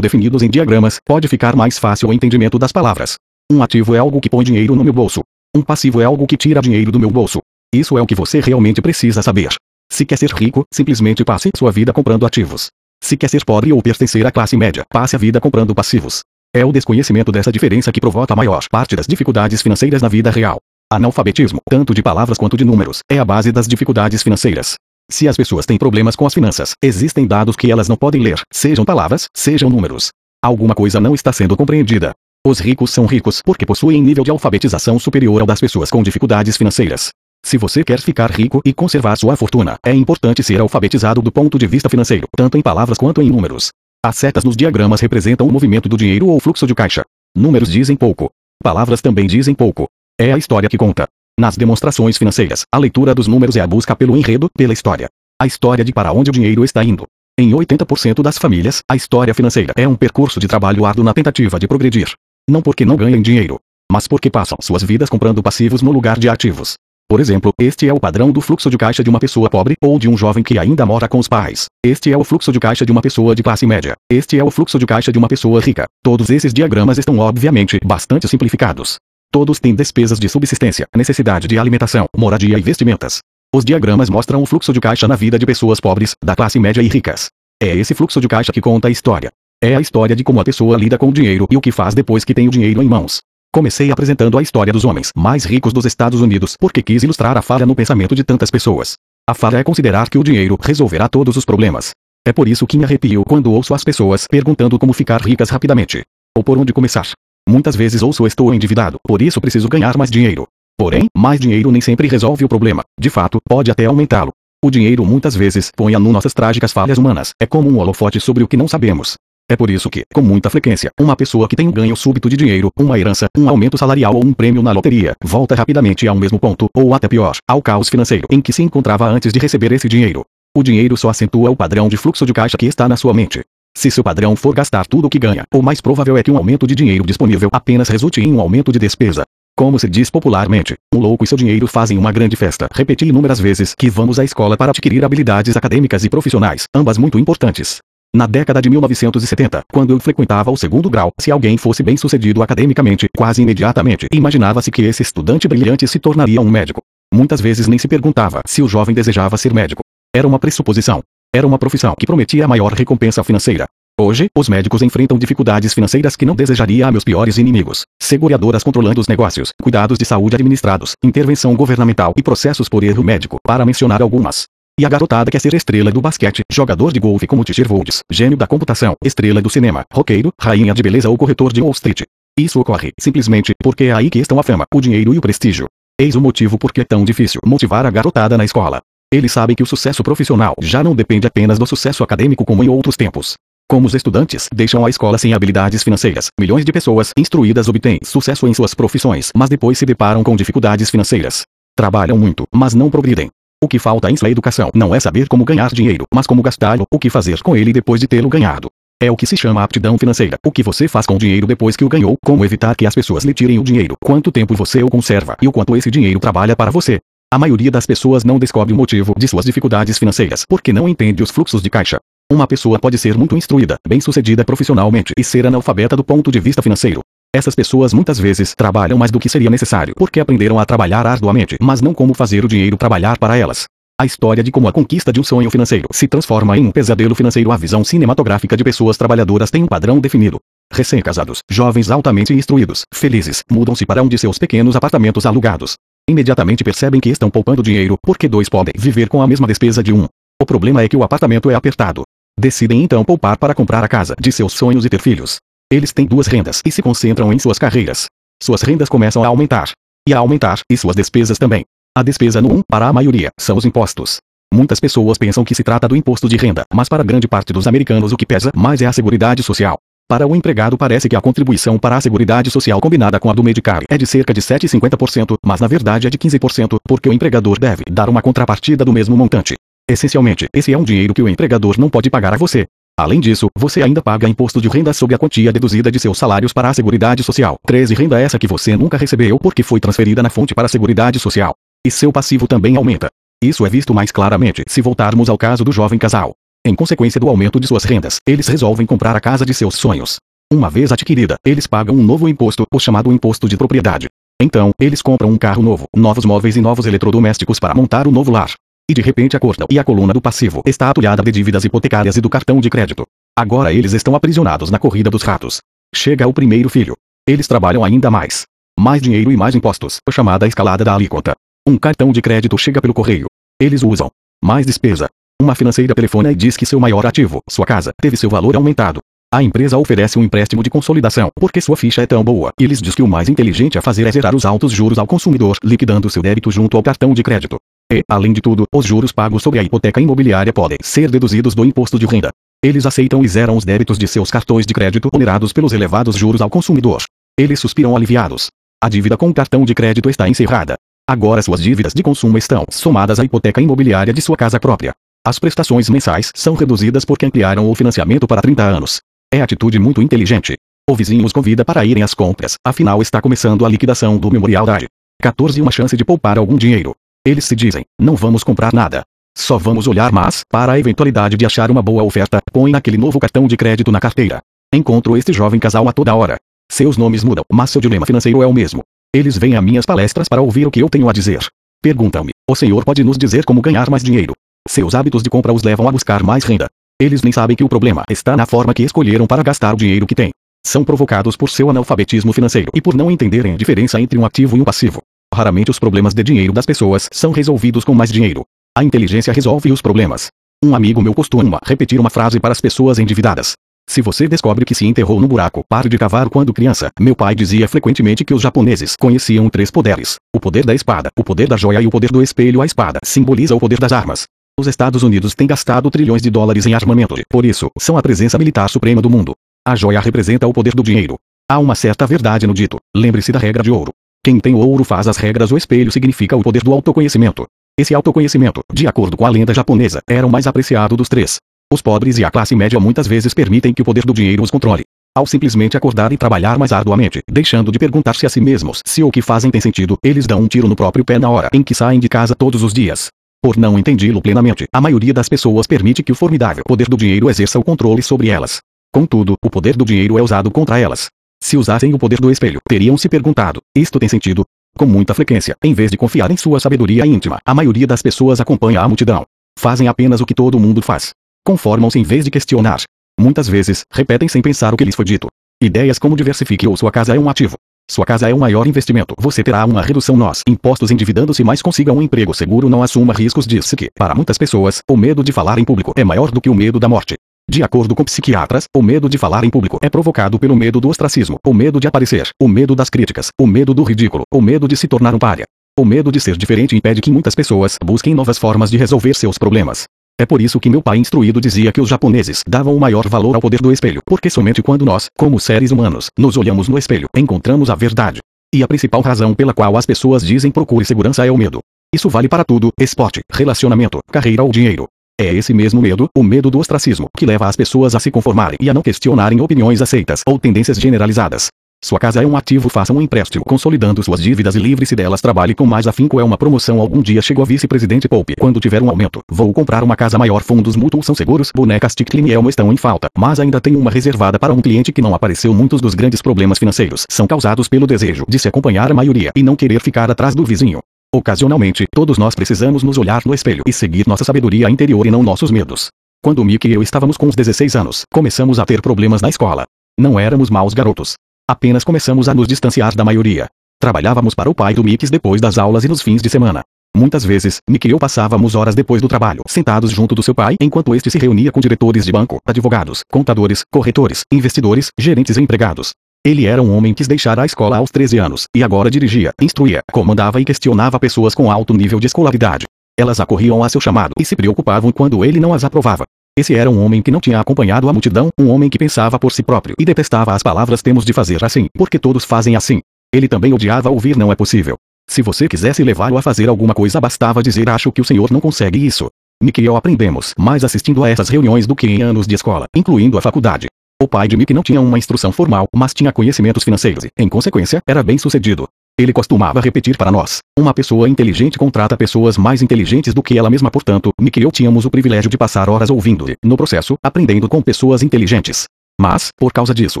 definidos 0.00 0.42
em 0.42 0.50
diagramas, 0.50 0.98
pode 1.04 1.28
ficar 1.28 1.56
mais 1.56 1.78
fácil 1.78 2.08
o 2.08 2.12
entendimento 2.12 2.58
das 2.58 2.72
palavras. 2.72 3.16
Um 3.50 3.62
ativo 3.62 3.94
é 3.94 3.98
algo 3.98 4.20
que 4.20 4.30
põe 4.30 4.44
dinheiro 4.44 4.74
no 4.74 4.84
meu 4.84 4.92
bolso. 4.92 5.22
Um 5.54 5.62
passivo 5.62 6.00
é 6.00 6.04
algo 6.04 6.26
que 6.26 6.36
tira 6.36 6.60
dinheiro 6.60 6.90
do 6.90 7.00
meu 7.00 7.10
bolso. 7.10 7.40
Isso 7.74 7.96
é 7.96 8.02
o 8.02 8.06
que 8.06 8.14
você 8.14 8.40
realmente 8.40 8.82
precisa 8.82 9.22
saber. 9.22 9.54
Se 9.90 10.04
quer 10.04 10.18
ser 10.18 10.30
rico, 10.30 10.64
simplesmente 10.72 11.24
passe 11.24 11.50
sua 11.56 11.70
vida 11.70 11.92
comprando 11.92 12.26
ativos. 12.26 12.68
Se 13.02 13.16
quer 13.16 13.28
ser 13.28 13.44
pobre 13.44 13.72
ou 13.72 13.82
pertencer 13.82 14.26
à 14.26 14.32
classe 14.32 14.56
média, 14.56 14.84
passe 14.88 15.14
a 15.14 15.18
vida 15.18 15.40
comprando 15.40 15.74
passivos. 15.74 16.22
É 16.56 16.64
o 16.64 16.70
desconhecimento 16.70 17.32
dessa 17.32 17.50
diferença 17.50 17.90
que 17.90 18.00
provoca 18.00 18.32
a 18.32 18.36
maior 18.36 18.62
parte 18.70 18.94
das 18.94 19.08
dificuldades 19.08 19.60
financeiras 19.60 20.00
na 20.00 20.06
vida 20.06 20.30
real. 20.30 20.58
Analfabetismo, 20.88 21.58
tanto 21.68 21.92
de 21.92 22.00
palavras 22.00 22.38
quanto 22.38 22.56
de 22.56 22.64
números, 22.64 23.00
é 23.10 23.18
a 23.18 23.24
base 23.24 23.50
das 23.50 23.66
dificuldades 23.66 24.22
financeiras. 24.22 24.76
Se 25.10 25.26
as 25.26 25.36
pessoas 25.36 25.66
têm 25.66 25.76
problemas 25.76 26.14
com 26.14 26.24
as 26.24 26.32
finanças, 26.32 26.70
existem 26.80 27.26
dados 27.26 27.56
que 27.56 27.72
elas 27.72 27.88
não 27.88 27.96
podem 27.96 28.22
ler, 28.22 28.40
sejam 28.52 28.84
palavras, 28.84 29.26
sejam 29.34 29.68
números. 29.68 30.10
Alguma 30.40 30.76
coisa 30.76 31.00
não 31.00 31.12
está 31.12 31.32
sendo 31.32 31.56
compreendida. 31.56 32.12
Os 32.46 32.60
ricos 32.60 32.92
são 32.92 33.04
ricos 33.04 33.42
porque 33.44 33.66
possuem 33.66 34.00
nível 34.00 34.22
de 34.22 34.30
alfabetização 34.30 34.96
superior 34.96 35.40
ao 35.40 35.46
das 35.48 35.60
pessoas 35.60 35.90
com 35.90 36.04
dificuldades 36.04 36.56
financeiras. 36.56 37.08
Se 37.44 37.58
você 37.58 37.82
quer 37.82 38.00
ficar 38.00 38.30
rico 38.30 38.62
e 38.64 38.72
conservar 38.72 39.16
sua 39.16 39.36
fortuna, 39.36 39.76
é 39.84 39.92
importante 39.92 40.40
ser 40.44 40.60
alfabetizado 40.60 41.20
do 41.20 41.32
ponto 41.32 41.58
de 41.58 41.66
vista 41.66 41.88
financeiro, 41.88 42.28
tanto 42.36 42.56
em 42.56 42.62
palavras 42.62 42.96
quanto 42.96 43.20
em 43.20 43.28
números. 43.28 43.70
As 44.04 44.18
setas 44.18 44.44
nos 44.44 44.54
diagramas 44.54 45.00
representam 45.00 45.48
o 45.48 45.50
movimento 45.50 45.88
do 45.88 45.96
dinheiro 45.96 46.28
ou 46.28 46.38
fluxo 46.38 46.66
de 46.66 46.74
caixa. 46.74 47.06
Números 47.34 47.72
dizem 47.72 47.96
pouco. 47.96 48.28
Palavras 48.62 49.00
também 49.00 49.26
dizem 49.26 49.54
pouco. 49.54 49.86
É 50.20 50.30
a 50.30 50.36
história 50.36 50.68
que 50.68 50.76
conta. 50.76 51.08
Nas 51.40 51.56
demonstrações 51.56 52.18
financeiras, 52.18 52.66
a 52.70 52.76
leitura 52.76 53.14
dos 53.14 53.26
números 53.26 53.56
é 53.56 53.60
a 53.60 53.66
busca 53.66 53.96
pelo 53.96 54.14
enredo, 54.14 54.50
pela 54.54 54.74
história. 54.74 55.08
A 55.40 55.46
história 55.46 55.82
de 55.82 55.90
para 55.90 56.12
onde 56.12 56.28
o 56.28 56.34
dinheiro 56.34 56.62
está 56.66 56.84
indo. 56.84 57.06
Em 57.38 57.52
80% 57.52 58.20
das 58.20 58.36
famílias, 58.36 58.82
a 58.86 58.94
história 58.94 59.32
financeira 59.32 59.72
é 59.74 59.88
um 59.88 59.96
percurso 59.96 60.38
de 60.38 60.46
trabalho 60.46 60.84
árduo 60.84 61.02
na 61.02 61.14
tentativa 61.14 61.58
de 61.58 61.66
progredir. 61.66 62.12
Não 62.46 62.60
porque 62.60 62.84
não 62.84 62.98
ganhem 62.98 63.22
dinheiro, 63.22 63.58
mas 63.90 64.06
porque 64.06 64.28
passam 64.28 64.58
suas 64.60 64.82
vidas 64.82 65.08
comprando 65.08 65.42
passivos 65.42 65.80
no 65.80 65.90
lugar 65.90 66.18
de 66.18 66.28
ativos. 66.28 66.74
Por 67.08 67.20
exemplo, 67.20 67.52
este 67.60 67.86
é 67.86 67.92
o 67.92 68.00
padrão 68.00 68.32
do 68.32 68.40
fluxo 68.40 68.70
de 68.70 68.78
caixa 68.78 69.04
de 69.04 69.10
uma 69.10 69.20
pessoa 69.20 69.50
pobre 69.50 69.76
ou 69.80 69.98
de 69.98 70.08
um 70.08 70.16
jovem 70.16 70.42
que 70.42 70.58
ainda 70.58 70.86
mora 70.86 71.06
com 71.06 71.18
os 71.18 71.28
pais. 71.28 71.66
Este 71.84 72.10
é 72.10 72.16
o 72.16 72.24
fluxo 72.24 72.50
de 72.50 72.58
caixa 72.58 72.86
de 72.86 72.90
uma 72.90 73.02
pessoa 73.02 73.34
de 73.34 73.42
classe 73.42 73.66
média. 73.66 73.94
Este 74.10 74.38
é 74.38 74.44
o 74.44 74.50
fluxo 74.50 74.78
de 74.78 74.86
caixa 74.86 75.12
de 75.12 75.18
uma 75.18 75.28
pessoa 75.28 75.60
rica. 75.60 75.84
Todos 76.02 76.30
esses 76.30 76.52
diagramas 76.54 76.96
estão 76.96 77.18
obviamente 77.18 77.78
bastante 77.84 78.26
simplificados. 78.26 78.96
Todos 79.30 79.60
têm 79.60 79.74
despesas 79.74 80.18
de 80.18 80.28
subsistência, 80.28 80.86
necessidade 80.96 81.46
de 81.46 81.58
alimentação, 81.58 82.06
moradia 82.16 82.58
e 82.58 82.62
vestimentas. 82.62 83.18
Os 83.54 83.64
diagramas 83.64 84.08
mostram 84.08 84.42
o 84.42 84.46
fluxo 84.46 84.72
de 84.72 84.80
caixa 84.80 85.06
na 85.06 85.14
vida 85.14 85.38
de 85.38 85.44
pessoas 85.44 85.80
pobres, 85.80 86.14
da 86.24 86.34
classe 86.34 86.58
média 86.58 86.80
e 86.80 86.88
ricas. 86.88 87.28
É 87.62 87.76
esse 87.76 87.94
fluxo 87.94 88.20
de 88.20 88.28
caixa 88.28 88.52
que 88.52 88.60
conta 88.60 88.88
a 88.88 88.90
história. 88.90 89.30
É 89.62 89.76
a 89.76 89.80
história 89.80 90.16
de 90.16 90.24
como 90.24 90.40
a 90.40 90.44
pessoa 90.44 90.76
lida 90.76 90.98
com 90.98 91.08
o 91.08 91.12
dinheiro 91.12 91.46
e 91.50 91.56
o 91.56 91.60
que 91.60 91.70
faz 91.70 91.94
depois 91.94 92.24
que 92.24 92.34
tem 92.34 92.48
o 92.48 92.50
dinheiro 92.50 92.82
em 92.82 92.88
mãos. 92.88 93.20
Comecei 93.54 93.92
apresentando 93.92 94.36
a 94.36 94.42
história 94.42 94.72
dos 94.72 94.84
homens 94.84 95.12
mais 95.16 95.44
ricos 95.44 95.72
dos 95.72 95.84
Estados 95.84 96.20
Unidos 96.20 96.56
porque 96.58 96.82
quis 96.82 97.04
ilustrar 97.04 97.38
a 97.38 97.40
falha 97.40 97.64
no 97.64 97.72
pensamento 97.72 98.12
de 98.12 98.24
tantas 98.24 98.50
pessoas. 98.50 98.94
A 99.30 99.32
falha 99.32 99.58
é 99.58 99.62
considerar 99.62 100.10
que 100.10 100.18
o 100.18 100.24
dinheiro 100.24 100.58
resolverá 100.60 101.08
todos 101.08 101.36
os 101.36 101.44
problemas. 101.44 101.92
É 102.26 102.32
por 102.32 102.48
isso 102.48 102.66
que 102.66 102.76
me 102.76 102.82
arrepio 102.82 103.22
quando 103.22 103.52
ouço 103.52 103.72
as 103.72 103.84
pessoas 103.84 104.26
perguntando 104.28 104.76
como 104.76 104.92
ficar 104.92 105.20
ricas 105.22 105.50
rapidamente. 105.50 106.02
Ou 106.36 106.42
por 106.42 106.58
onde 106.58 106.72
começar. 106.72 107.06
Muitas 107.48 107.76
vezes 107.76 108.02
ouço 108.02 108.26
estou 108.26 108.52
endividado, 108.52 108.98
por 109.06 109.22
isso 109.22 109.40
preciso 109.40 109.68
ganhar 109.68 109.96
mais 109.96 110.10
dinheiro. 110.10 110.48
Porém, 110.76 111.06
mais 111.16 111.38
dinheiro 111.38 111.70
nem 111.70 111.80
sempre 111.80 112.08
resolve 112.08 112.44
o 112.44 112.48
problema. 112.48 112.82
De 112.98 113.08
fato, 113.08 113.38
pode 113.48 113.70
até 113.70 113.84
aumentá-lo. 113.84 114.32
O 114.64 114.68
dinheiro 114.68 115.06
muitas 115.06 115.36
vezes 115.36 115.70
põe 115.76 115.94
a 115.94 116.00
nu 116.00 116.10
nossas 116.10 116.34
trágicas 116.34 116.72
falhas 116.72 116.98
humanas. 116.98 117.30
É 117.40 117.46
como 117.46 117.70
um 117.70 117.78
holofote 117.78 118.18
sobre 118.18 118.42
o 118.42 118.48
que 118.48 118.56
não 118.56 118.66
sabemos. 118.66 119.14
É 119.54 119.56
por 119.56 119.70
isso 119.70 119.88
que, 119.88 120.02
com 120.12 120.20
muita 120.20 120.50
frequência, 120.50 120.90
uma 121.00 121.14
pessoa 121.14 121.46
que 121.46 121.54
tem 121.54 121.68
um 121.68 121.70
ganho 121.70 121.94
súbito 121.94 122.28
de 122.28 122.36
dinheiro, 122.36 122.72
uma 122.76 122.98
herança, 122.98 123.28
um 123.38 123.48
aumento 123.48 123.78
salarial 123.78 124.16
ou 124.16 124.24
um 124.24 124.32
prêmio 124.32 124.60
na 124.64 124.72
loteria, 124.72 125.14
volta 125.22 125.54
rapidamente 125.54 126.08
ao 126.08 126.16
mesmo 126.16 126.40
ponto, 126.40 126.68
ou 126.76 126.92
até 126.92 127.06
pior, 127.06 127.36
ao 127.48 127.62
caos 127.62 127.88
financeiro 127.88 128.26
em 128.28 128.40
que 128.40 128.52
se 128.52 128.64
encontrava 128.64 129.06
antes 129.06 129.32
de 129.32 129.38
receber 129.38 129.70
esse 129.70 129.88
dinheiro. 129.88 130.24
O 130.58 130.62
dinheiro 130.64 130.96
só 130.96 131.08
acentua 131.08 131.52
o 131.52 131.54
padrão 131.56 131.88
de 131.88 131.96
fluxo 131.96 132.26
de 132.26 132.32
caixa 132.32 132.56
que 132.58 132.66
está 132.66 132.88
na 132.88 132.96
sua 132.96 133.14
mente. 133.14 133.42
Se 133.78 133.92
seu 133.92 134.02
padrão 134.02 134.34
for 134.34 134.52
gastar 134.52 134.86
tudo 134.86 135.06
o 135.06 135.08
que 135.08 135.20
ganha, 135.20 135.44
o 135.54 135.62
mais 135.62 135.80
provável 135.80 136.16
é 136.16 136.22
que 136.24 136.32
um 136.32 136.36
aumento 136.36 136.66
de 136.66 136.74
dinheiro 136.74 137.06
disponível 137.06 137.48
apenas 137.52 137.88
resulte 137.88 138.20
em 138.20 138.32
um 138.32 138.40
aumento 138.40 138.72
de 138.72 138.80
despesa. 138.80 139.22
Como 139.56 139.78
se 139.78 139.88
diz 139.88 140.10
popularmente, 140.10 140.74
um 140.92 140.98
louco 140.98 141.22
e 141.22 141.28
seu 141.28 141.38
dinheiro 141.38 141.68
fazem 141.68 141.96
uma 141.96 142.10
grande 142.10 142.34
festa. 142.34 142.68
Repeti 142.74 143.06
inúmeras 143.06 143.38
vezes 143.38 143.72
que 143.72 143.88
vamos 143.88 144.18
à 144.18 144.24
escola 144.24 144.56
para 144.56 144.72
adquirir 144.72 145.04
habilidades 145.04 145.56
acadêmicas 145.56 146.04
e 146.04 146.10
profissionais, 146.10 146.64
ambas 146.74 146.98
muito 146.98 147.20
importantes. 147.20 147.78
Na 148.16 148.28
década 148.28 148.62
de 148.62 148.70
1970, 148.70 149.64
quando 149.72 149.92
eu 149.92 149.98
frequentava 149.98 150.48
o 150.48 150.56
segundo 150.56 150.88
grau, 150.88 151.10
se 151.18 151.32
alguém 151.32 151.56
fosse 151.56 151.82
bem 151.82 151.96
sucedido 151.96 152.44
academicamente, 152.44 153.08
quase 153.16 153.42
imediatamente, 153.42 154.06
imaginava-se 154.12 154.70
que 154.70 154.82
esse 154.82 155.02
estudante 155.02 155.48
brilhante 155.48 155.88
se 155.88 155.98
tornaria 155.98 156.40
um 156.40 156.48
médico. 156.48 156.80
Muitas 157.12 157.40
vezes 157.40 157.66
nem 157.66 157.76
se 157.76 157.88
perguntava 157.88 158.40
se 158.46 158.62
o 158.62 158.68
jovem 158.68 158.94
desejava 158.94 159.36
ser 159.36 159.52
médico. 159.52 159.82
Era 160.14 160.28
uma 160.28 160.38
pressuposição. 160.38 161.02
Era 161.34 161.44
uma 161.44 161.58
profissão 161.58 161.92
que 161.98 162.06
prometia 162.06 162.44
a 162.44 162.48
maior 162.48 162.72
recompensa 162.72 163.24
financeira. 163.24 163.66
Hoje, 164.00 164.28
os 164.38 164.48
médicos 164.48 164.80
enfrentam 164.80 165.18
dificuldades 165.18 165.74
financeiras 165.74 166.14
que 166.14 166.24
não 166.24 166.36
desejaria 166.36 166.86
a 166.86 166.92
meus 166.92 167.02
piores 167.02 167.36
inimigos. 167.36 167.82
Seguradoras 168.00 168.62
controlando 168.62 169.00
os 169.00 169.08
negócios, 169.08 169.50
cuidados 169.60 169.98
de 169.98 170.04
saúde 170.04 170.36
administrados, 170.36 170.92
intervenção 171.02 171.56
governamental 171.56 172.14
e 172.16 172.22
processos 172.22 172.68
por 172.68 172.84
erro 172.84 173.02
médico, 173.02 173.38
para 173.44 173.66
mencionar 173.66 174.00
algumas. 174.02 174.46
E 174.76 174.84
a 174.84 174.88
garotada 174.88 175.30
quer 175.30 175.40
ser 175.40 175.54
estrela 175.54 175.92
do 175.92 176.00
basquete, 176.00 176.42
jogador 176.50 176.92
de 176.92 176.98
golfe 176.98 177.28
como 177.28 177.44
Tiger 177.44 177.72
Woods, 177.72 178.00
gênio 178.10 178.36
da 178.36 178.44
computação, 178.44 178.96
estrela 179.04 179.40
do 179.40 179.48
cinema, 179.48 179.84
roqueiro, 179.92 180.32
rainha 180.40 180.74
de 180.74 180.82
beleza 180.82 181.08
ou 181.08 181.16
corretor 181.16 181.52
de 181.52 181.62
Wall 181.62 181.70
Street. 181.70 182.02
Isso 182.36 182.58
ocorre, 182.58 182.92
simplesmente, 182.98 183.52
porque 183.62 183.84
é 183.84 183.92
aí 183.92 184.10
que 184.10 184.18
estão 184.18 184.36
a 184.36 184.42
fama, 184.42 184.64
o 184.74 184.80
dinheiro 184.80 185.14
e 185.14 185.18
o 185.18 185.20
prestígio. 185.20 185.66
Eis 185.96 186.16
o 186.16 186.20
motivo 186.20 186.58
por 186.58 186.72
que 186.72 186.80
é 186.80 186.84
tão 186.84 187.04
difícil 187.04 187.40
motivar 187.46 187.86
a 187.86 187.90
garotada 187.90 188.36
na 188.36 188.44
escola. 188.44 188.80
Eles 189.12 189.30
sabem 189.30 189.54
que 189.54 189.62
o 189.62 189.66
sucesso 189.66 190.02
profissional 190.02 190.56
já 190.60 190.82
não 190.82 190.96
depende 190.96 191.24
apenas 191.24 191.56
do 191.56 191.66
sucesso 191.68 192.02
acadêmico 192.02 192.44
como 192.44 192.64
em 192.64 192.68
outros 192.68 192.96
tempos. 192.96 193.34
Como 193.70 193.86
os 193.86 193.94
estudantes 193.94 194.48
deixam 194.52 194.84
a 194.84 194.90
escola 194.90 195.18
sem 195.18 195.32
habilidades 195.32 195.84
financeiras, 195.84 196.26
milhões 196.38 196.64
de 196.64 196.72
pessoas 196.72 197.12
instruídas 197.16 197.68
obtêm 197.68 198.00
sucesso 198.02 198.48
em 198.48 198.52
suas 198.52 198.74
profissões, 198.74 199.30
mas 199.36 199.48
depois 199.48 199.78
se 199.78 199.86
deparam 199.86 200.24
com 200.24 200.34
dificuldades 200.34 200.90
financeiras. 200.90 201.42
Trabalham 201.76 202.18
muito, 202.18 202.44
mas 202.52 202.74
não 202.74 202.90
progridem. 202.90 203.30
O 203.62 203.68
que 203.68 203.78
falta 203.78 204.10
em 204.10 204.16
sua 204.16 204.30
educação 204.30 204.70
não 204.74 204.94
é 204.94 205.00
saber 205.00 205.28
como 205.28 205.44
ganhar 205.44 205.70
dinheiro, 205.72 206.04
mas 206.12 206.26
como 206.26 206.42
gastá-lo, 206.42 206.84
o 206.90 206.98
que 206.98 207.08
fazer 207.08 207.42
com 207.42 207.56
ele 207.56 207.72
depois 207.72 208.00
de 208.00 208.06
tê-lo 208.06 208.28
ganhado. 208.28 208.68
É 209.00 209.10
o 209.10 209.16
que 209.16 209.26
se 209.26 209.36
chama 209.36 209.62
aptidão 209.62 209.98
financeira. 209.98 210.36
O 210.44 210.52
que 210.52 210.62
você 210.62 210.86
faz 210.86 211.06
com 211.06 211.16
o 211.16 211.18
dinheiro 211.18 211.46
depois 211.46 211.76
que 211.76 211.84
o 211.84 211.88
ganhou, 211.88 212.16
como 212.24 212.44
evitar 212.44 212.74
que 212.74 212.86
as 212.86 212.94
pessoas 212.94 213.24
lhe 213.24 213.34
tirem 213.34 213.58
o 213.58 213.64
dinheiro, 213.64 213.96
quanto 214.02 214.30
tempo 214.30 214.54
você 214.54 214.82
o 214.82 214.88
conserva 214.88 215.36
e 215.42 215.48
o 215.48 215.52
quanto 215.52 215.76
esse 215.76 215.90
dinheiro 215.90 216.20
trabalha 216.20 216.54
para 216.56 216.70
você. 216.70 217.00
A 217.32 217.38
maioria 217.38 217.70
das 217.70 217.86
pessoas 217.86 218.22
não 218.24 218.38
descobre 218.38 218.72
o 218.72 218.76
motivo 218.76 219.14
de 219.18 219.26
suas 219.26 219.44
dificuldades 219.44 219.98
financeiras 219.98 220.44
porque 220.48 220.72
não 220.72 220.88
entende 220.88 221.22
os 221.22 221.30
fluxos 221.30 221.62
de 221.62 221.68
caixa. 221.68 221.98
Uma 222.32 222.46
pessoa 222.46 222.78
pode 222.78 222.96
ser 222.96 223.18
muito 223.18 223.36
instruída, 223.36 223.76
bem-sucedida 223.86 224.44
profissionalmente 224.44 225.12
e 225.18 225.24
ser 225.24 225.46
analfabeta 225.46 225.96
do 225.96 226.04
ponto 226.04 226.30
de 226.30 226.40
vista 226.40 226.62
financeiro. 226.62 227.00
Essas 227.34 227.56
pessoas 227.56 227.92
muitas 227.92 228.16
vezes 228.16 228.54
trabalham 228.54 228.96
mais 228.96 229.10
do 229.10 229.18
que 229.18 229.28
seria 229.28 229.50
necessário 229.50 229.92
porque 229.96 230.20
aprenderam 230.20 230.56
a 230.56 230.64
trabalhar 230.64 231.04
arduamente, 231.04 231.56
mas 231.60 231.80
não 231.80 231.92
como 231.92 232.14
fazer 232.14 232.44
o 232.44 232.48
dinheiro 232.48 232.76
trabalhar 232.76 233.18
para 233.18 233.36
elas. 233.36 233.64
A 234.00 234.06
história 234.06 234.40
de 234.40 234.52
como 234.52 234.68
a 234.68 234.72
conquista 234.72 235.12
de 235.12 235.18
um 235.18 235.24
sonho 235.24 235.50
financeiro 235.50 235.88
se 235.90 236.06
transforma 236.06 236.56
em 236.56 236.64
um 236.64 236.70
pesadelo 236.70 237.12
financeiro. 237.12 237.50
A 237.50 237.56
visão 237.56 237.82
cinematográfica 237.82 238.56
de 238.56 238.62
pessoas 238.62 238.96
trabalhadoras 238.96 239.50
tem 239.50 239.64
um 239.64 239.66
padrão 239.66 239.98
definido. 239.98 240.38
Recém-casados, 240.72 241.40
jovens 241.50 241.90
altamente 241.90 242.32
instruídos, 242.32 242.82
felizes, 242.94 243.42
mudam-se 243.50 243.84
para 243.84 244.00
um 244.00 244.06
de 244.06 244.16
seus 244.16 244.38
pequenos 244.38 244.76
apartamentos 244.76 245.26
alugados. 245.26 245.74
Imediatamente 246.08 246.62
percebem 246.62 247.00
que 247.00 247.08
estão 247.08 247.30
poupando 247.30 247.64
dinheiro 247.64 247.96
porque 248.00 248.28
dois 248.28 248.48
podem 248.48 248.74
viver 248.78 249.08
com 249.08 249.20
a 249.20 249.26
mesma 249.26 249.48
despesa 249.48 249.82
de 249.82 249.92
um. 249.92 250.06
O 250.40 250.46
problema 250.46 250.82
é 250.82 250.88
que 250.88 250.96
o 250.96 251.02
apartamento 251.02 251.50
é 251.50 251.56
apertado. 251.56 252.04
Decidem 252.38 252.84
então 252.84 253.04
poupar 253.04 253.36
para 253.38 253.54
comprar 253.54 253.82
a 253.82 253.88
casa 253.88 254.14
de 254.20 254.30
seus 254.30 254.52
sonhos 254.52 254.84
e 254.84 254.88
ter 254.88 255.00
filhos. 255.00 255.38
Eles 255.70 255.92
têm 255.92 256.06
duas 256.06 256.26
rendas 256.26 256.60
e 256.64 256.70
se 256.70 256.82
concentram 256.82 257.32
em 257.32 257.38
suas 257.38 257.58
carreiras. 257.58 258.06
Suas 258.42 258.62
rendas 258.62 258.88
começam 258.88 259.24
a 259.24 259.26
aumentar. 259.26 259.70
E 260.08 260.12
a 260.12 260.18
aumentar, 260.18 260.60
e 260.70 260.76
suas 260.76 260.94
despesas 260.94 261.38
também. 261.38 261.64
A 261.96 262.02
despesa 262.02 262.42
no 262.42 262.52
1, 262.52 262.62
para 262.68 262.88
a 262.88 262.92
maioria, 262.92 263.30
são 263.38 263.56
os 263.56 263.64
impostos. 263.64 264.18
Muitas 264.52 264.78
pessoas 264.78 265.18
pensam 265.18 265.44
que 265.44 265.54
se 265.54 265.64
trata 265.64 265.88
do 265.88 265.96
imposto 265.96 266.28
de 266.28 266.36
renda, 266.36 266.64
mas 266.72 266.88
para 266.88 267.02
grande 267.02 267.26
parte 267.26 267.52
dos 267.52 267.66
americanos 267.66 268.12
o 268.12 268.16
que 268.16 268.26
pesa 268.26 268.52
mais 268.54 268.82
é 268.82 268.86
a 268.86 268.92
seguridade 268.92 269.42
social. 269.42 269.78
Para 270.06 270.26
o 270.26 270.36
empregado 270.36 270.76
parece 270.76 271.08
que 271.08 271.16
a 271.16 271.20
contribuição 271.20 271.78
para 271.78 271.96
a 271.96 272.00
seguridade 272.00 272.50
social 272.50 272.78
combinada 272.80 273.18
com 273.18 273.30
a 273.30 273.32
do 273.32 273.42
Medicare 273.42 273.86
é 273.88 273.96
de 273.96 274.06
cerca 274.06 274.34
de 274.34 274.42
7,50%, 274.42 275.36
mas 275.44 275.60
na 275.60 275.66
verdade 275.66 276.06
é 276.06 276.10
de 276.10 276.18
15%, 276.18 276.76
porque 276.86 277.08
o 277.08 277.12
empregador 277.12 277.58
deve 277.58 277.84
dar 277.90 278.08
uma 278.08 278.20
contrapartida 278.20 278.84
do 278.84 278.92
mesmo 278.92 279.16
montante. 279.16 279.54
Essencialmente, 279.88 280.46
esse 280.54 280.72
é 280.72 280.78
um 280.78 280.84
dinheiro 280.84 281.14
que 281.14 281.22
o 281.22 281.28
empregador 281.28 281.78
não 281.78 281.88
pode 281.88 282.10
pagar 282.10 282.34
a 282.34 282.36
você. 282.36 282.66
Além 282.96 283.18
disso, 283.18 283.48
você 283.58 283.82
ainda 283.82 284.00
paga 284.00 284.28
imposto 284.28 284.60
de 284.60 284.68
renda 284.68 284.92
sobre 284.92 285.16
a 285.16 285.18
quantia 285.18 285.52
deduzida 285.52 285.90
de 285.90 285.98
seus 285.98 286.16
salários 286.16 286.52
para 286.52 286.68
a 286.68 286.74
Seguridade 286.74 287.24
Social. 287.24 287.56
13 287.66 287.92
renda 287.92 288.20
essa 288.20 288.38
que 288.38 288.46
você 288.46 288.76
nunca 288.76 288.96
recebeu 288.96 289.36
porque 289.36 289.64
foi 289.64 289.80
transferida 289.80 290.22
na 290.22 290.30
fonte 290.30 290.54
para 290.54 290.66
a 290.66 290.68
Seguridade 290.68 291.18
Social. 291.18 291.54
E 291.84 291.90
seu 291.90 292.12
passivo 292.12 292.46
também 292.46 292.76
aumenta. 292.76 293.08
Isso 293.42 293.66
é 293.66 293.68
visto 293.68 293.92
mais 293.92 294.12
claramente 294.12 294.62
se 294.68 294.80
voltarmos 294.80 295.28
ao 295.28 295.36
caso 295.36 295.64
do 295.64 295.72
jovem 295.72 295.98
casal. 295.98 296.34
Em 296.64 296.72
consequência 296.72 297.20
do 297.20 297.28
aumento 297.28 297.58
de 297.58 297.66
suas 297.66 297.82
rendas, 297.82 298.18
eles 298.28 298.46
resolvem 298.46 298.86
comprar 298.86 299.16
a 299.16 299.20
casa 299.20 299.44
de 299.44 299.52
seus 299.52 299.74
sonhos. 299.74 300.18
Uma 300.52 300.70
vez 300.70 300.92
adquirida, 300.92 301.34
eles 301.44 301.66
pagam 301.66 301.96
um 301.96 302.02
novo 302.02 302.28
imposto, 302.28 302.64
o 302.72 302.78
chamado 302.78 303.12
imposto 303.12 303.48
de 303.48 303.56
propriedade. 303.56 304.06
Então, 304.40 304.70
eles 304.80 305.02
compram 305.02 305.30
um 305.30 305.36
carro 305.36 305.62
novo, 305.62 305.86
novos 305.96 306.24
móveis 306.24 306.56
e 306.56 306.60
novos 306.60 306.86
eletrodomésticos 306.86 307.58
para 307.58 307.74
montar 307.74 308.06
o 308.06 308.12
novo 308.12 308.30
lar. 308.30 308.52
E 308.88 308.92
de 308.92 309.00
repente 309.00 309.34
acordam 309.34 309.66
e 309.70 309.78
a 309.78 309.84
coluna 309.84 310.12
do 310.12 310.20
passivo 310.20 310.62
está 310.66 310.90
atulhada 310.90 311.22
de 311.22 311.32
dívidas 311.32 311.64
hipotecárias 311.64 312.18
e 312.18 312.20
do 312.20 312.28
cartão 312.28 312.60
de 312.60 312.68
crédito. 312.68 313.04
Agora 313.36 313.72
eles 313.72 313.94
estão 313.94 314.14
aprisionados 314.14 314.70
na 314.70 314.78
corrida 314.78 315.08
dos 315.08 315.22
ratos. 315.22 315.60
Chega 315.94 316.28
o 316.28 316.34
primeiro 316.34 316.68
filho. 316.68 316.94
Eles 317.26 317.48
trabalham 317.48 317.82
ainda 317.82 318.10
mais. 318.10 318.44
Mais 318.78 319.00
dinheiro 319.00 319.32
e 319.32 319.36
mais 319.36 319.54
impostos, 319.54 319.98
a 320.06 320.12
chamada 320.12 320.46
escalada 320.46 320.84
da 320.84 320.94
alíquota. 320.94 321.34
Um 321.66 321.78
cartão 321.78 322.12
de 322.12 322.20
crédito 322.20 322.58
chega 322.58 322.82
pelo 322.82 322.92
correio. 322.92 323.24
Eles 323.58 323.82
usam. 323.82 324.10
Mais 324.44 324.66
despesa. 324.66 325.08
Uma 325.40 325.54
financeira 325.54 325.94
telefona 325.94 326.30
e 326.30 326.34
diz 326.34 326.54
que 326.54 326.66
seu 326.66 326.78
maior 326.78 327.06
ativo, 327.06 327.40
sua 327.48 327.64
casa, 327.64 327.92
teve 328.02 328.18
seu 328.18 328.28
valor 328.28 328.54
aumentado. 328.54 329.00
A 329.32 329.42
empresa 329.42 329.78
oferece 329.78 330.18
um 330.18 330.22
empréstimo 330.22 330.62
de 330.62 330.68
consolidação 330.68 331.30
porque 331.40 331.60
sua 331.60 331.76
ficha 331.76 332.02
é 332.02 332.06
tão 332.06 332.22
boa 332.22 332.52
e 332.60 332.66
lhes 332.66 332.82
diz 332.82 332.94
que 332.94 333.02
o 333.02 333.08
mais 333.08 333.30
inteligente 333.30 333.78
a 333.78 333.82
fazer 333.82 334.06
é 334.06 334.12
zerar 334.12 334.34
os 334.34 334.44
altos 334.44 334.70
juros 334.70 334.98
ao 334.98 335.06
consumidor, 335.06 335.56
liquidando 335.64 336.10
seu 336.10 336.22
débito 336.22 336.50
junto 336.50 336.76
ao 336.76 336.82
cartão 336.82 337.14
de 337.14 337.22
crédito. 337.22 337.56
E, 337.92 338.02
além 338.08 338.32
de 338.32 338.40
tudo, 338.40 338.64
os 338.74 338.86
juros 338.86 339.12
pagos 339.12 339.42
sobre 339.42 339.58
a 339.58 339.62
hipoteca 339.62 340.00
imobiliária 340.00 340.52
podem 340.52 340.78
ser 340.82 341.10
deduzidos 341.10 341.54
do 341.54 341.64
imposto 341.64 341.98
de 341.98 342.06
renda. 342.06 342.30
Eles 342.64 342.86
aceitam 342.86 343.22
e 343.22 343.28
zeram 343.28 343.56
os 343.56 343.64
débitos 343.64 343.98
de 343.98 344.08
seus 344.08 344.30
cartões 344.30 344.64
de 344.64 344.72
crédito 344.72 345.10
onerados 345.12 345.52
pelos 345.52 345.72
elevados 345.72 346.16
juros 346.16 346.40
ao 346.40 346.48
consumidor. 346.48 347.02
Eles 347.38 347.60
suspiram 347.60 347.94
aliviados. 347.94 348.48
A 348.82 348.88
dívida 348.88 349.16
com 349.16 349.28
o 349.28 349.34
cartão 349.34 349.64
de 349.64 349.74
crédito 349.74 350.08
está 350.08 350.28
encerrada. 350.28 350.76
Agora 351.06 351.42
suas 351.42 351.60
dívidas 351.60 351.92
de 351.92 352.02
consumo 352.02 352.38
estão 352.38 352.64
somadas 352.70 353.20
à 353.20 353.24
hipoteca 353.24 353.60
imobiliária 353.60 354.14
de 354.14 354.22
sua 354.22 354.36
casa 354.36 354.58
própria. 354.58 354.92
As 355.26 355.38
prestações 355.38 355.90
mensais 355.90 356.30
são 356.34 356.54
reduzidas 356.54 357.04
porque 357.04 357.26
ampliaram 357.26 357.70
o 357.70 357.74
financiamento 357.74 358.26
para 358.26 358.40
30 358.40 358.62
anos. 358.62 359.00
É 359.32 359.42
atitude 359.42 359.78
muito 359.78 360.00
inteligente. 360.00 360.56
O 360.88 360.94
vizinho 360.94 361.24
os 361.24 361.32
convida 361.32 361.64
para 361.64 361.84
irem 361.84 362.02
às 362.02 362.14
compras, 362.14 362.54
afinal 362.66 363.00
está 363.02 363.20
começando 363.20 363.64
a 363.64 363.68
liquidação 363.68 364.16
do 364.18 364.30
Memorial 364.30 364.66
Day. 364.66 364.86
14 365.20 365.60
Uma 365.60 365.70
chance 365.70 365.96
de 365.96 366.04
poupar 366.04 366.38
algum 366.38 366.56
dinheiro. 366.56 366.94
Eles 367.26 367.46
se 367.46 367.56
dizem, 367.56 367.86
não 367.98 368.16
vamos 368.16 368.44
comprar 368.44 368.74
nada. 368.74 369.02
Só 369.36 369.56
vamos 369.56 369.86
olhar 369.86 370.12
mas, 370.12 370.42
para 370.46 370.72
a 370.72 370.78
eventualidade 370.78 371.38
de 371.38 371.46
achar 371.46 371.70
uma 371.70 371.80
boa 371.80 372.02
oferta, 372.02 372.38
põe 372.52 372.70
naquele 372.70 372.98
novo 372.98 373.18
cartão 373.18 373.46
de 373.48 373.56
crédito 373.56 373.90
na 373.90 373.98
carteira. 373.98 374.42
Encontro 374.74 375.16
este 375.16 375.32
jovem 375.32 375.58
casal 375.58 375.88
a 375.88 375.92
toda 375.92 376.14
hora. 376.14 376.36
Seus 376.70 376.98
nomes 376.98 377.24
mudam, 377.24 377.42
mas 377.50 377.70
seu 377.70 377.80
dilema 377.80 378.04
financeiro 378.04 378.42
é 378.42 378.46
o 378.46 378.52
mesmo. 378.52 378.82
Eles 379.14 379.38
vêm 379.38 379.56
a 379.56 379.62
minhas 379.62 379.86
palestras 379.86 380.28
para 380.28 380.42
ouvir 380.42 380.66
o 380.66 380.70
que 380.70 380.80
eu 380.80 380.90
tenho 380.90 381.08
a 381.08 381.14
dizer. 381.14 381.46
Perguntam-me, 381.82 382.32
o 382.48 382.54
senhor 382.54 382.84
pode 382.84 383.02
nos 383.02 383.16
dizer 383.16 383.46
como 383.46 383.62
ganhar 383.62 383.88
mais 383.88 384.04
dinheiro? 384.04 384.34
Seus 384.68 384.94
hábitos 384.94 385.22
de 385.22 385.30
compra 385.30 385.52
os 385.52 385.62
levam 385.62 385.88
a 385.88 385.92
buscar 385.92 386.22
mais 386.22 386.44
renda. 386.44 386.68
Eles 387.00 387.22
nem 387.22 387.32
sabem 387.32 387.56
que 387.56 387.64
o 387.64 387.68
problema 387.70 388.04
está 388.10 388.36
na 388.36 388.44
forma 388.44 388.74
que 388.74 388.82
escolheram 388.82 389.26
para 389.26 389.42
gastar 389.42 389.72
o 389.72 389.78
dinheiro 389.78 390.06
que 390.06 390.14
têm. 390.14 390.30
São 390.66 390.84
provocados 390.84 391.36
por 391.36 391.48
seu 391.48 391.70
analfabetismo 391.70 392.34
financeiro 392.34 392.70
e 392.74 392.82
por 392.82 392.94
não 392.94 393.10
entenderem 393.10 393.54
a 393.54 393.56
diferença 393.56 393.98
entre 393.98 394.18
um 394.18 394.26
ativo 394.26 394.58
e 394.58 394.60
um 394.60 394.64
passivo. 394.64 395.00
Raramente 395.34 395.70
os 395.70 395.80
problemas 395.80 396.14
de 396.14 396.22
dinheiro 396.22 396.52
das 396.52 396.64
pessoas 396.64 397.08
são 397.12 397.32
resolvidos 397.32 397.84
com 397.84 397.92
mais 397.92 398.10
dinheiro. 398.10 398.44
A 398.76 398.84
inteligência 398.84 399.32
resolve 399.32 399.72
os 399.72 399.82
problemas. 399.82 400.28
Um 400.64 400.74
amigo 400.74 401.02
meu 401.02 401.12
costuma 401.12 401.58
repetir 401.66 401.98
uma 401.98 402.08
frase 402.08 402.38
para 402.38 402.52
as 402.52 402.60
pessoas 402.60 403.00
endividadas. 403.00 403.52
Se 403.90 404.00
você 404.00 404.28
descobre 404.28 404.64
que 404.64 404.74
se 404.74 404.86
enterrou 404.86 405.20
no 405.20 405.28
buraco, 405.28 405.62
pare 405.68 405.88
de 405.88 405.98
cavar 405.98 406.28
quando 406.30 406.54
criança. 406.54 406.88
Meu 406.98 407.16
pai 407.16 407.34
dizia 407.34 407.68
frequentemente 407.68 408.24
que 408.24 408.32
os 408.32 408.40
japoneses 408.40 408.94
conheciam 408.98 409.50
três 409.50 409.70
poderes: 409.70 410.16
o 410.34 410.38
poder 410.40 410.64
da 410.64 410.72
espada, 410.74 411.10
o 411.18 411.24
poder 411.24 411.48
da 411.48 411.56
joia 411.56 411.82
e 411.82 411.86
o 411.86 411.90
poder 411.90 412.12
do 412.12 412.22
espelho. 412.22 412.62
A 412.62 412.66
espada 412.66 413.00
simboliza 413.04 413.54
o 413.54 413.60
poder 413.60 413.80
das 413.80 413.92
armas. 413.92 414.24
Os 414.58 414.68
Estados 414.68 415.02
Unidos 415.02 415.34
têm 415.34 415.48
gastado 415.48 415.90
trilhões 415.90 416.22
de 416.22 416.30
dólares 416.30 416.64
em 416.64 416.74
armamento, 416.74 417.16
por 417.28 417.44
isso, 417.44 417.68
são 417.76 417.98
a 417.98 418.02
presença 418.02 418.38
militar 418.38 418.70
suprema 418.70 419.02
do 419.02 419.10
mundo. 419.10 419.34
A 419.66 419.74
joia 419.74 420.00
representa 420.00 420.46
o 420.46 420.52
poder 420.52 420.74
do 420.74 420.82
dinheiro. 420.82 421.16
Há 421.50 421.58
uma 421.58 421.74
certa 421.74 422.06
verdade 422.06 422.46
no 422.46 422.54
dito. 422.54 422.78
Lembre-se 422.96 423.32
da 423.32 423.38
regra 423.38 423.62
de 423.62 423.70
ouro. 423.70 423.92
Quem 424.24 424.40
tem 424.40 424.54
ouro 424.54 424.84
faz 424.84 425.06
as 425.06 425.18
regras. 425.18 425.52
O 425.52 425.56
espelho 425.58 425.92
significa 425.92 426.34
o 426.34 426.42
poder 426.42 426.62
do 426.62 426.72
autoconhecimento. 426.72 427.44
Esse 427.78 427.94
autoconhecimento, 427.94 428.62
de 428.72 428.86
acordo 428.86 429.18
com 429.18 429.26
a 429.26 429.28
lenda 429.28 429.52
japonesa, 429.52 430.00
era 430.08 430.26
o 430.26 430.30
mais 430.30 430.46
apreciado 430.46 430.96
dos 430.96 431.10
três. 431.10 431.36
Os 431.70 431.82
pobres 431.82 432.16
e 432.16 432.24
a 432.24 432.30
classe 432.30 432.56
média 432.56 432.80
muitas 432.80 433.06
vezes 433.06 433.34
permitem 433.34 433.74
que 433.74 433.82
o 433.82 433.84
poder 433.84 434.06
do 434.06 434.14
dinheiro 434.14 434.42
os 434.42 434.50
controle. 434.50 434.84
Ao 435.14 435.26
simplesmente 435.26 435.76
acordar 435.76 436.10
e 436.10 436.16
trabalhar 436.16 436.58
mais 436.58 436.72
arduamente, 436.72 437.20
deixando 437.30 437.70
de 437.70 437.78
perguntar-se 437.78 438.24
a 438.24 438.30
si 438.30 438.40
mesmos 438.40 438.80
se 438.86 439.02
o 439.02 439.10
que 439.10 439.20
fazem 439.20 439.50
tem 439.50 439.60
sentido, 439.60 439.98
eles 440.02 440.26
dão 440.26 440.40
um 440.40 440.48
tiro 440.48 440.68
no 440.68 440.74
próprio 440.74 441.04
pé 441.04 441.18
na 441.18 441.28
hora 441.28 441.50
em 441.52 441.62
que 441.62 441.74
saem 441.74 442.00
de 442.00 442.08
casa 442.08 442.34
todos 442.34 442.62
os 442.62 442.72
dias. 442.72 443.08
Por 443.42 443.58
não 443.58 443.78
entendê-lo 443.78 444.22
plenamente, 444.22 444.66
a 444.72 444.80
maioria 444.80 445.12
das 445.12 445.28
pessoas 445.28 445.66
permite 445.66 446.02
que 446.02 446.12
o 446.12 446.14
formidável 446.14 446.64
poder 446.66 446.88
do 446.88 446.96
dinheiro 446.96 447.28
exerça 447.28 447.58
o 447.58 447.62
controle 447.62 448.02
sobre 448.02 448.28
elas. 448.28 448.60
Contudo, 448.90 449.34
o 449.44 449.50
poder 449.50 449.76
do 449.76 449.84
dinheiro 449.84 450.18
é 450.18 450.22
usado 450.22 450.50
contra 450.50 450.78
elas. 450.78 451.10
Se 451.44 451.58
usassem 451.58 451.92
o 451.92 451.98
poder 451.98 452.22
do 452.22 452.30
espelho, 452.30 452.58
teriam 452.66 452.96
se 452.96 453.06
perguntado: 453.06 453.60
isto 453.76 453.98
tem 453.98 454.08
sentido? 454.08 454.46
Com 454.78 454.86
muita 454.86 455.12
frequência, 455.12 455.54
em 455.62 455.74
vez 455.74 455.90
de 455.90 455.98
confiar 455.98 456.30
em 456.30 456.38
sua 456.38 456.58
sabedoria 456.58 457.04
íntima, 457.04 457.38
a 457.44 457.54
maioria 457.54 457.86
das 457.86 458.00
pessoas 458.00 458.40
acompanha 458.40 458.80
a 458.80 458.88
multidão. 458.88 459.24
Fazem 459.58 459.86
apenas 459.86 460.22
o 460.22 460.26
que 460.26 460.32
todo 460.32 460.58
mundo 460.58 460.80
faz. 460.80 461.10
Conformam-se 461.44 461.98
em 461.98 462.02
vez 462.02 462.24
de 462.24 462.30
questionar. 462.30 462.80
Muitas 463.20 463.46
vezes, 463.46 463.84
repetem 463.92 464.26
sem 464.26 464.40
pensar 464.40 464.72
o 464.72 464.76
que 464.78 464.86
lhes 464.86 464.94
foi 464.94 465.04
dito. 465.04 465.28
Ideias 465.62 465.98
como 465.98 466.16
diversifique 466.16 466.66
ou 466.66 466.78
sua 466.78 466.90
casa 466.90 467.14
é 467.14 467.18
um 467.18 467.28
ativo. 467.28 467.56
Sua 467.90 468.06
casa 468.06 468.26
é 468.26 468.34
um 468.34 468.38
maior 468.38 468.66
investimento. 468.66 469.14
Você 469.18 469.44
terá 469.44 469.66
uma 469.66 469.82
redução 469.82 470.16
nos 470.16 470.40
impostos 470.48 470.90
endividando-se, 470.90 471.44
mas 471.44 471.60
consiga 471.60 471.92
um 471.92 472.00
emprego 472.00 472.32
seguro. 472.32 472.70
Não 472.70 472.82
assuma 472.82 473.12
riscos. 473.12 473.46
Diz-se 473.46 473.76
que, 473.76 473.90
para 473.94 474.14
muitas 474.14 474.38
pessoas, 474.38 474.80
o 474.90 474.96
medo 474.96 475.22
de 475.22 475.30
falar 475.30 475.58
em 475.58 475.64
público 475.64 475.92
é 475.94 476.04
maior 476.04 476.30
do 476.30 476.40
que 476.40 476.48
o 476.48 476.54
medo 476.54 476.80
da 476.80 476.88
morte. 476.88 477.16
De 477.48 477.62
acordo 477.62 477.94
com 477.94 478.04
psiquiatras, 478.04 478.64
o 478.74 478.82
medo 478.82 479.08
de 479.08 479.18
falar 479.18 479.44
em 479.44 479.50
público 479.50 479.78
é 479.82 479.90
provocado 479.90 480.38
pelo 480.38 480.56
medo 480.56 480.80
do 480.80 480.88
ostracismo, 480.88 481.36
o 481.46 481.52
medo 481.52 481.78
de 481.78 481.86
aparecer, 481.86 482.28
o 482.40 482.48
medo 482.48 482.74
das 482.74 482.88
críticas, 482.88 483.28
o 483.38 483.46
medo 483.46 483.74
do 483.74 483.82
ridículo, 483.82 484.24
o 484.32 484.40
medo 484.40 484.66
de 484.66 484.76
se 484.76 484.88
tornar 484.88 485.14
um 485.14 485.18
pária. 485.18 485.44
O 485.78 485.84
medo 485.84 486.10
de 486.10 486.20
ser 486.20 486.36
diferente 486.36 486.74
impede 486.74 487.00
que 487.00 487.10
muitas 487.10 487.34
pessoas 487.34 487.76
busquem 487.84 488.14
novas 488.14 488.38
formas 488.38 488.70
de 488.70 488.78
resolver 488.78 489.14
seus 489.14 489.36
problemas. 489.36 489.84
É 490.18 490.24
por 490.24 490.40
isso 490.40 490.58
que 490.58 490.70
meu 490.70 490.80
pai 490.80 490.96
instruído 490.96 491.40
dizia 491.40 491.72
que 491.72 491.80
os 491.80 491.88
japoneses 491.88 492.42
davam 492.48 492.74
o 492.74 492.80
maior 492.80 493.08
valor 493.08 493.34
ao 493.34 493.40
poder 493.40 493.60
do 493.60 493.72
espelho, 493.72 494.00
porque 494.06 494.30
somente 494.30 494.62
quando 494.62 494.84
nós, 494.84 495.08
como 495.18 495.38
seres 495.38 495.70
humanos, 495.70 496.06
nos 496.18 496.36
olhamos 496.36 496.68
no 496.68 496.78
espelho, 496.78 497.08
encontramos 497.14 497.68
a 497.68 497.74
verdade. 497.74 498.20
E 498.54 498.62
a 498.62 498.68
principal 498.68 499.00
razão 499.00 499.34
pela 499.34 499.52
qual 499.52 499.76
as 499.76 499.84
pessoas 499.84 500.24
dizem 500.24 500.50
procure 500.50 500.84
segurança 500.84 501.26
é 501.26 501.30
o 501.30 501.36
medo. 501.36 501.58
Isso 501.92 502.08
vale 502.08 502.28
para 502.28 502.44
tudo: 502.44 502.70
esporte, 502.80 503.20
relacionamento, 503.30 503.98
carreira 504.10 504.44
ou 504.44 504.52
dinheiro. 504.52 504.86
É 505.20 505.32
esse 505.32 505.54
mesmo 505.54 505.80
medo, 505.80 506.08
o 506.16 506.24
medo 506.24 506.50
do 506.50 506.58
ostracismo, 506.58 507.06
que 507.16 507.24
leva 507.24 507.46
as 507.46 507.54
pessoas 507.54 507.94
a 507.94 508.00
se 508.00 508.10
conformarem 508.10 508.58
e 508.60 508.68
a 508.68 508.74
não 508.74 508.82
questionarem 508.82 509.40
opiniões 509.40 509.80
aceitas 509.80 510.22
ou 510.26 510.40
tendências 510.40 510.76
generalizadas. 510.76 511.46
Sua 511.84 512.00
casa 512.00 512.20
é 512.20 512.26
um 512.26 512.36
ativo, 512.36 512.68
faça 512.68 512.92
um 512.92 513.00
empréstimo 513.00 513.44
consolidando 513.44 514.02
suas 514.02 514.20
dívidas 514.20 514.56
e 514.56 514.58
livre-se 514.58 514.96
delas. 514.96 515.20
Trabalhe 515.20 515.54
com 515.54 515.66
mais 515.66 515.86
afinco 515.86 516.18
é 516.18 516.24
uma 516.24 516.36
promoção. 516.36 516.80
Algum 516.80 517.00
dia 517.00 517.22
chegou 517.22 517.42
a 517.42 517.46
vice-presidente 517.46 518.08
Poupe. 518.08 518.34
Quando 518.40 518.58
tiver 518.58 518.82
um 518.82 518.88
aumento, 518.88 519.20
vou 519.30 519.52
comprar 519.52 519.84
uma 519.84 519.94
casa 519.94 520.18
maior. 520.18 520.42
Fundos 520.42 520.74
mútuos 520.74 521.06
são 521.06 521.14
seguros. 521.14 521.52
Bonecas 521.54 521.94
Tic 521.94 522.12
Elmo 522.14 522.48
estão 522.48 522.72
em 522.72 522.76
falta, 522.76 523.08
mas 523.16 523.38
ainda 523.38 523.60
tem 523.60 523.76
uma 523.76 523.90
reservada 523.90 524.38
para 524.38 524.52
um 524.52 524.62
cliente 524.62 524.92
que 524.92 525.02
não 525.02 525.14
apareceu. 525.14 525.54
Muitos 525.54 525.80
dos 525.80 525.94
grandes 525.94 526.22
problemas 526.22 526.58
financeiros 526.58 527.06
são 527.08 527.26
causados 527.26 527.68
pelo 527.68 527.86
desejo 527.86 528.24
de 528.26 528.38
se 528.38 528.48
acompanhar 528.48 528.90
a 528.90 528.94
maioria 528.94 529.30
e 529.36 529.42
não 529.42 529.54
querer 529.54 529.80
ficar 529.80 530.10
atrás 530.10 530.34
do 530.34 530.44
vizinho. 530.44 530.80
Ocasionalmente, 531.14 531.86
todos 531.94 532.18
nós 532.18 532.34
precisamos 532.34 532.82
nos 532.82 532.98
olhar 532.98 533.22
no 533.24 533.32
espelho 533.32 533.62
e 533.64 533.72
seguir 533.72 534.04
nossa 534.04 534.24
sabedoria 534.24 534.68
interior 534.68 535.06
e 535.06 535.12
não 535.12 535.22
nossos 535.22 535.48
medos. 535.48 535.86
Quando 536.20 536.44
Mick 536.44 536.66
e 536.66 536.72
eu 536.72 536.82
estávamos 536.82 537.16
com 537.16 537.26
uns 537.26 537.36
16 537.36 537.76
anos, 537.76 538.02
começamos 538.12 538.58
a 538.58 538.66
ter 538.66 538.82
problemas 538.82 539.22
na 539.22 539.28
escola. 539.28 539.62
Não 539.96 540.18
éramos 540.18 540.50
maus 540.50 540.74
garotos. 540.74 541.14
Apenas 541.48 541.84
começamos 541.84 542.28
a 542.28 542.34
nos 542.34 542.48
distanciar 542.48 542.96
da 542.96 543.04
maioria. 543.04 543.46
Trabalhávamos 543.80 544.34
para 544.34 544.50
o 544.50 544.54
pai 544.56 544.74
do 544.74 544.82
Mickey 544.82 545.08
depois 545.08 545.40
das 545.40 545.56
aulas 545.56 545.84
e 545.84 545.88
nos 545.88 546.02
fins 546.02 546.20
de 546.20 546.28
semana. 546.28 546.62
Muitas 546.96 547.24
vezes, 547.24 547.58
Mick 547.70 547.86
e 547.86 547.92
eu 547.92 547.98
passávamos 548.00 548.56
horas 548.56 548.74
depois 548.74 549.00
do 549.00 549.06
trabalho, 549.06 549.42
sentados 549.46 549.92
junto 549.92 550.16
do 550.16 550.22
seu 550.22 550.34
pai, 550.34 550.56
enquanto 550.60 550.96
este 550.96 551.12
se 551.12 551.18
reunia 551.18 551.52
com 551.52 551.60
diretores 551.60 552.04
de 552.04 552.10
banco, 552.10 552.38
advogados, 552.44 553.02
contadores, 553.08 553.62
corretores, 553.72 554.22
investidores, 554.32 554.88
gerentes 554.98 555.36
e 555.36 555.40
empregados. 555.40 555.92
Ele 556.26 556.46
era 556.46 556.62
um 556.62 556.74
homem 556.74 556.94
que 556.94 556.98
quis 556.98 557.06
deixar 557.06 557.38
a 557.38 557.44
escola 557.44 557.76
aos 557.76 557.90
13 557.90 558.16
anos, 558.16 558.46
e 558.56 558.64
agora 558.64 558.90
dirigia, 558.90 559.34
instruía, 559.42 559.82
comandava 559.92 560.40
e 560.40 560.44
questionava 560.44 560.98
pessoas 560.98 561.34
com 561.34 561.50
alto 561.50 561.74
nível 561.74 562.00
de 562.00 562.06
escolaridade. 562.06 562.64
Elas 562.98 563.20
acorriam 563.20 563.62
a 563.62 563.68
seu 563.68 563.78
chamado 563.78 564.14
e 564.18 564.24
se 564.24 564.34
preocupavam 564.34 564.90
quando 564.90 565.22
ele 565.22 565.38
não 565.38 565.52
as 565.52 565.64
aprovava. 565.64 566.04
Esse 566.34 566.54
era 566.54 566.70
um 566.70 566.82
homem 566.82 567.02
que 567.02 567.10
não 567.10 567.20
tinha 567.20 567.38
acompanhado 567.38 567.90
a 567.90 567.92
multidão, 567.92 568.30
um 568.40 568.48
homem 568.48 568.70
que 568.70 568.78
pensava 568.78 569.18
por 569.18 569.32
si 569.32 569.42
próprio 569.42 569.76
e 569.78 569.84
detestava 569.84 570.32
as 570.32 570.42
palavras 570.42 570.80
temos 570.80 571.04
de 571.04 571.12
fazer 571.12 571.44
assim, 571.44 571.68
porque 571.74 571.98
todos 571.98 572.24
fazem 572.24 572.56
assim. 572.56 572.80
Ele 573.14 573.28
também 573.28 573.52
odiava 573.52 573.90
ouvir 573.90 574.16
não 574.16 574.32
é 574.32 574.34
possível. 574.34 574.76
Se 575.06 575.20
você 575.20 575.46
quisesse 575.46 575.84
levá-lo 575.84 576.16
a 576.16 576.22
fazer 576.22 576.48
alguma 576.48 576.72
coisa 576.72 577.02
bastava 577.02 577.42
dizer 577.42 577.68
acho 577.68 577.92
que 577.92 578.00
o 578.00 578.04
senhor 578.04 578.30
não 578.30 578.40
consegue 578.40 578.84
isso. 578.84 579.08
Nick 579.42 579.60
e 579.60 579.66
eu 579.66 579.76
aprendemos 579.76 580.32
mais 580.38 580.64
assistindo 580.64 581.04
a 581.04 581.10
essas 581.10 581.28
reuniões 581.28 581.66
do 581.66 581.76
que 581.76 581.86
em 581.86 582.00
anos 582.00 582.26
de 582.26 582.34
escola, 582.34 582.64
incluindo 582.74 583.18
a 583.18 583.20
faculdade. 583.20 583.66
O 584.04 584.08
pai 584.08 584.28
de 584.28 584.36
Mick 584.36 584.52
não 584.52 584.62
tinha 584.62 584.82
uma 584.82 584.98
instrução 584.98 585.32
formal, 585.32 585.66
mas 585.74 585.94
tinha 585.94 586.12
conhecimentos 586.12 586.62
financeiros 586.62 587.04
e, 587.04 587.10
em 587.18 587.26
consequência, 587.26 587.80
era 587.88 588.02
bem 588.02 588.18
sucedido. 588.18 588.68
Ele 589.00 589.14
costumava 589.14 589.62
repetir 589.62 589.96
para 589.96 590.12
nós: 590.12 590.40
uma 590.58 590.74
pessoa 590.74 591.08
inteligente 591.08 591.56
contrata 591.56 591.96
pessoas 591.96 592.36
mais 592.36 592.60
inteligentes 592.60 593.14
do 593.14 593.22
que 593.22 593.38
ela 593.38 593.48
mesma, 593.48 593.70
portanto, 593.70 594.10
Mick 594.20 594.38
e 594.38 594.42
eu 594.42 594.52
tínhamos 594.52 594.84
o 594.84 594.90
privilégio 594.90 595.30
de 595.30 595.38
passar 595.38 595.70
horas 595.70 595.88
ouvindo 595.88 596.30
e, 596.30 596.36
no 596.44 596.54
processo, 596.54 596.98
aprendendo 597.02 597.48
com 597.48 597.62
pessoas 597.62 598.02
inteligentes. 598.02 598.64
Mas, 599.00 599.30
por 599.38 599.54
causa 599.54 599.72
disso, 599.72 600.00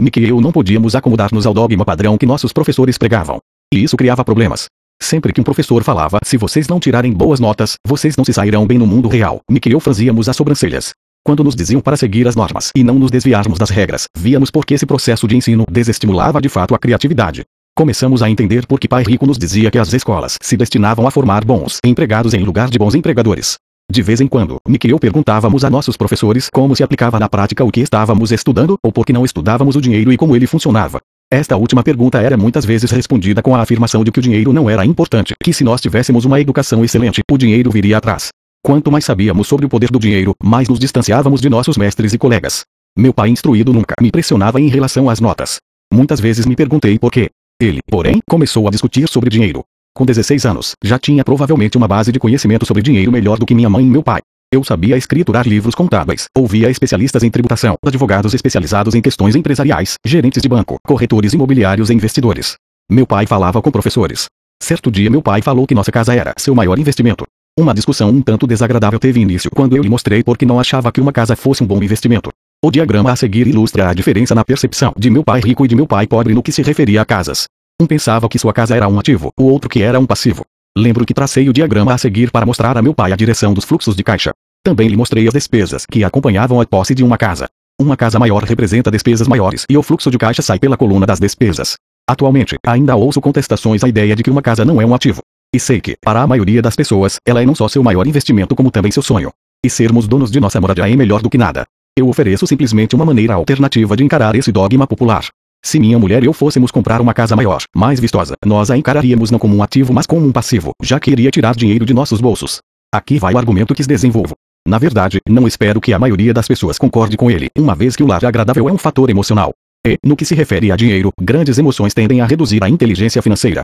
Mick 0.00 0.18
e 0.18 0.28
eu 0.28 0.40
não 0.40 0.50
podíamos 0.50 0.96
acomodar-nos 0.96 1.46
ao 1.46 1.54
dogma 1.54 1.84
padrão 1.84 2.18
que 2.18 2.26
nossos 2.26 2.52
professores 2.52 2.98
pregavam. 2.98 3.38
E 3.72 3.80
isso 3.80 3.96
criava 3.96 4.24
problemas. 4.24 4.66
Sempre 5.00 5.32
que 5.32 5.40
um 5.40 5.44
professor 5.44 5.84
falava, 5.84 6.18
se 6.24 6.36
vocês 6.36 6.66
não 6.66 6.80
tirarem 6.80 7.12
boas 7.12 7.38
notas, 7.38 7.76
vocês 7.86 8.16
não 8.16 8.24
se 8.24 8.32
sairão 8.32 8.66
bem 8.66 8.76
no 8.76 8.88
mundo 8.88 9.06
real, 9.06 9.38
Mick 9.48 9.68
e 9.68 9.72
eu 9.72 9.78
franzíamos 9.78 10.28
as 10.28 10.36
sobrancelhas. 10.36 10.94
Quando 11.26 11.42
nos 11.42 11.56
diziam 11.56 11.80
para 11.80 11.96
seguir 11.96 12.28
as 12.28 12.36
normas 12.36 12.70
e 12.76 12.84
não 12.84 12.98
nos 12.98 13.10
desviarmos 13.10 13.58
das 13.58 13.70
regras, 13.70 14.04
víamos 14.14 14.50
porque 14.50 14.74
esse 14.74 14.84
processo 14.84 15.26
de 15.26 15.34
ensino 15.34 15.64
desestimulava 15.70 16.38
de 16.38 16.50
fato 16.50 16.74
a 16.74 16.78
criatividade. 16.78 17.44
Começamos 17.74 18.22
a 18.22 18.28
entender 18.28 18.66
por 18.66 18.78
que 18.78 18.86
Pai 18.86 19.02
Rico 19.02 19.26
nos 19.26 19.38
dizia 19.38 19.70
que 19.70 19.78
as 19.78 19.90
escolas 19.94 20.36
se 20.42 20.54
destinavam 20.54 21.06
a 21.06 21.10
formar 21.10 21.42
bons 21.42 21.78
empregados 21.82 22.34
em 22.34 22.44
lugar 22.44 22.68
de 22.68 22.78
bons 22.78 22.94
empregadores. 22.94 23.56
De 23.90 24.02
vez 24.02 24.20
em 24.20 24.26
quando, 24.26 24.58
Nick 24.68 24.86
e 24.86 24.90
eu 24.90 24.98
perguntávamos 24.98 25.64
a 25.64 25.70
nossos 25.70 25.96
professores 25.96 26.50
como 26.52 26.76
se 26.76 26.82
aplicava 26.82 27.18
na 27.18 27.28
prática 27.28 27.64
o 27.64 27.72
que 27.72 27.80
estávamos 27.80 28.30
estudando 28.30 28.76
ou 28.84 28.92
por 28.92 29.06
que 29.06 29.12
não 29.12 29.24
estudávamos 29.24 29.76
o 29.76 29.80
dinheiro 29.80 30.12
e 30.12 30.18
como 30.18 30.36
ele 30.36 30.46
funcionava. 30.46 31.00
Esta 31.32 31.56
última 31.56 31.82
pergunta 31.82 32.20
era 32.20 32.36
muitas 32.36 32.66
vezes 32.66 32.90
respondida 32.90 33.42
com 33.42 33.56
a 33.56 33.62
afirmação 33.62 34.04
de 34.04 34.12
que 34.12 34.18
o 34.18 34.22
dinheiro 34.22 34.52
não 34.52 34.68
era 34.68 34.84
importante, 34.84 35.32
que 35.42 35.54
se 35.54 35.64
nós 35.64 35.80
tivéssemos 35.80 36.26
uma 36.26 36.38
educação 36.38 36.84
excelente, 36.84 37.22
o 37.30 37.38
dinheiro 37.38 37.70
viria 37.70 37.96
atrás. 37.96 38.28
Quanto 38.64 38.90
mais 38.90 39.04
sabíamos 39.04 39.46
sobre 39.46 39.66
o 39.66 39.68
poder 39.68 39.90
do 39.90 39.98
dinheiro, 39.98 40.34
mais 40.42 40.70
nos 40.70 40.78
distanciávamos 40.78 41.42
de 41.42 41.50
nossos 41.50 41.76
mestres 41.76 42.14
e 42.14 42.18
colegas. 42.18 42.64
Meu 42.96 43.12
pai 43.12 43.28
instruído 43.28 43.74
nunca 43.74 43.94
me 44.00 44.10
pressionava 44.10 44.58
em 44.58 44.68
relação 44.68 45.10
às 45.10 45.20
notas. 45.20 45.58
Muitas 45.92 46.18
vezes 46.18 46.46
me 46.46 46.56
perguntei 46.56 46.98
por 46.98 47.12
quê. 47.12 47.28
Ele, 47.60 47.80
porém, 47.86 48.20
começou 48.26 48.66
a 48.66 48.70
discutir 48.70 49.06
sobre 49.06 49.28
dinheiro. 49.28 49.62
Com 49.94 50.06
16 50.06 50.46
anos, 50.46 50.72
já 50.82 50.98
tinha 50.98 51.22
provavelmente 51.22 51.76
uma 51.76 51.86
base 51.86 52.10
de 52.10 52.18
conhecimento 52.18 52.64
sobre 52.64 52.82
dinheiro 52.82 53.12
melhor 53.12 53.38
do 53.38 53.44
que 53.44 53.54
minha 53.54 53.68
mãe 53.68 53.84
e 53.84 53.90
meu 53.90 54.02
pai. 54.02 54.22
Eu 54.50 54.64
sabia 54.64 54.96
escriturar 54.96 55.46
livros 55.46 55.74
contábeis, 55.74 56.24
ouvia 56.34 56.70
especialistas 56.70 57.22
em 57.22 57.30
tributação, 57.30 57.76
advogados 57.84 58.32
especializados 58.32 58.94
em 58.94 59.02
questões 59.02 59.36
empresariais, 59.36 59.96
gerentes 60.06 60.40
de 60.40 60.48
banco, 60.48 60.78
corretores 60.86 61.34
imobiliários 61.34 61.90
e 61.90 61.92
investidores. 61.92 62.56
Meu 62.90 63.06
pai 63.06 63.26
falava 63.26 63.60
com 63.60 63.70
professores. 63.70 64.24
Certo 64.62 64.90
dia 64.90 65.10
meu 65.10 65.20
pai 65.20 65.42
falou 65.42 65.66
que 65.66 65.74
nossa 65.74 65.92
casa 65.92 66.14
era 66.14 66.32
seu 66.38 66.54
maior 66.54 66.78
investimento. 66.78 67.26
Uma 67.56 67.72
discussão 67.72 68.08
um 68.08 68.20
tanto 68.20 68.48
desagradável 68.48 68.98
teve 68.98 69.20
início 69.20 69.48
quando 69.48 69.76
eu 69.76 69.82
lhe 69.82 69.88
mostrei 69.88 70.24
porque 70.24 70.44
não 70.44 70.58
achava 70.58 70.90
que 70.90 71.00
uma 71.00 71.12
casa 71.12 71.36
fosse 71.36 71.62
um 71.62 71.66
bom 71.66 71.80
investimento. 71.80 72.30
O 72.64 72.68
diagrama 72.68 73.12
a 73.12 73.16
seguir 73.16 73.46
ilustra 73.46 73.88
a 73.90 73.94
diferença 73.94 74.34
na 74.34 74.44
percepção 74.44 74.92
de 74.98 75.08
meu 75.08 75.22
pai 75.22 75.40
rico 75.40 75.64
e 75.64 75.68
de 75.68 75.76
meu 75.76 75.86
pai 75.86 76.04
pobre 76.04 76.34
no 76.34 76.42
que 76.42 76.50
se 76.50 76.62
referia 76.62 77.00
a 77.00 77.04
casas. 77.04 77.44
Um 77.80 77.86
pensava 77.86 78.28
que 78.28 78.40
sua 78.40 78.52
casa 78.52 78.74
era 78.74 78.88
um 78.88 78.98
ativo, 78.98 79.30
o 79.38 79.44
outro 79.44 79.70
que 79.70 79.82
era 79.82 80.00
um 80.00 80.06
passivo. 80.06 80.44
Lembro 80.76 81.06
que 81.06 81.14
tracei 81.14 81.48
o 81.48 81.52
diagrama 81.52 81.94
a 81.94 81.98
seguir 81.98 82.32
para 82.32 82.44
mostrar 82.44 82.76
a 82.76 82.82
meu 82.82 82.92
pai 82.92 83.12
a 83.12 83.16
direção 83.16 83.54
dos 83.54 83.64
fluxos 83.64 83.94
de 83.94 84.02
caixa. 84.02 84.32
Também 84.64 84.88
lhe 84.88 84.96
mostrei 84.96 85.28
as 85.28 85.34
despesas 85.34 85.86
que 85.86 86.02
acompanhavam 86.02 86.60
a 86.60 86.66
posse 86.66 86.92
de 86.92 87.04
uma 87.04 87.16
casa. 87.16 87.46
Uma 87.80 87.96
casa 87.96 88.18
maior 88.18 88.42
representa 88.42 88.90
despesas 88.90 89.28
maiores 89.28 89.64
e 89.70 89.78
o 89.78 89.82
fluxo 89.82 90.10
de 90.10 90.18
caixa 90.18 90.42
sai 90.42 90.58
pela 90.58 90.76
coluna 90.76 91.06
das 91.06 91.20
despesas. 91.20 91.76
Atualmente, 92.10 92.56
ainda 92.66 92.96
ouço 92.96 93.20
contestações 93.20 93.84
à 93.84 93.88
ideia 93.88 94.16
de 94.16 94.24
que 94.24 94.30
uma 94.30 94.42
casa 94.42 94.64
não 94.64 94.80
é 94.80 94.84
um 94.84 94.94
ativo. 94.94 95.22
E 95.54 95.60
sei 95.60 95.80
que, 95.80 95.96
para 96.02 96.20
a 96.20 96.26
maioria 96.26 96.60
das 96.60 96.74
pessoas, 96.74 97.20
ela 97.24 97.40
é 97.40 97.46
não 97.46 97.54
só 97.54 97.68
seu 97.68 97.80
maior 97.80 98.08
investimento 98.08 98.56
como 98.56 98.72
também 98.72 98.90
seu 98.90 99.04
sonho. 99.04 99.30
E 99.64 99.70
sermos 99.70 100.08
donos 100.08 100.28
de 100.28 100.40
nossa 100.40 100.60
moradia 100.60 100.90
é 100.90 100.96
melhor 100.96 101.22
do 101.22 101.30
que 101.30 101.38
nada. 101.38 101.64
Eu 101.96 102.08
ofereço 102.08 102.44
simplesmente 102.44 102.96
uma 102.96 103.04
maneira 103.04 103.34
alternativa 103.34 103.96
de 103.96 104.02
encarar 104.02 104.34
esse 104.34 104.50
dogma 104.50 104.84
popular. 104.84 105.28
Se 105.64 105.78
minha 105.78 105.96
mulher 105.96 106.24
e 106.24 106.26
eu 106.26 106.32
fôssemos 106.32 106.72
comprar 106.72 107.00
uma 107.00 107.14
casa 107.14 107.36
maior, 107.36 107.62
mais 107.72 108.00
vistosa, 108.00 108.34
nós 108.44 108.68
a 108.68 108.76
encararíamos 108.76 109.30
não 109.30 109.38
como 109.38 109.54
um 109.54 109.62
ativo 109.62 109.92
mas 109.94 110.06
como 110.06 110.26
um 110.26 110.32
passivo, 110.32 110.72
já 110.82 110.98
que 110.98 111.12
iria 111.12 111.30
tirar 111.30 111.54
dinheiro 111.54 111.86
de 111.86 111.94
nossos 111.94 112.20
bolsos. 112.20 112.58
Aqui 112.92 113.20
vai 113.20 113.32
o 113.32 113.38
argumento 113.38 113.76
que 113.76 113.86
desenvolvo. 113.86 114.34
Na 114.66 114.78
verdade, 114.78 115.20
não 115.28 115.46
espero 115.46 115.80
que 115.80 115.92
a 115.92 116.00
maioria 116.00 116.34
das 116.34 116.48
pessoas 116.48 116.78
concorde 116.78 117.16
com 117.16 117.30
ele, 117.30 117.48
uma 117.56 117.76
vez 117.76 117.94
que 117.94 118.02
o 118.02 118.08
lar 118.08 118.24
agradável 118.24 118.68
é 118.68 118.72
um 118.72 118.78
fator 118.78 119.08
emocional. 119.08 119.52
E, 119.86 119.98
no 120.04 120.16
que 120.16 120.24
se 120.24 120.34
refere 120.34 120.72
a 120.72 120.76
dinheiro, 120.76 121.12
grandes 121.20 121.58
emoções 121.58 121.94
tendem 121.94 122.20
a 122.20 122.26
reduzir 122.26 122.64
a 122.64 122.68
inteligência 122.68 123.22
financeira. 123.22 123.62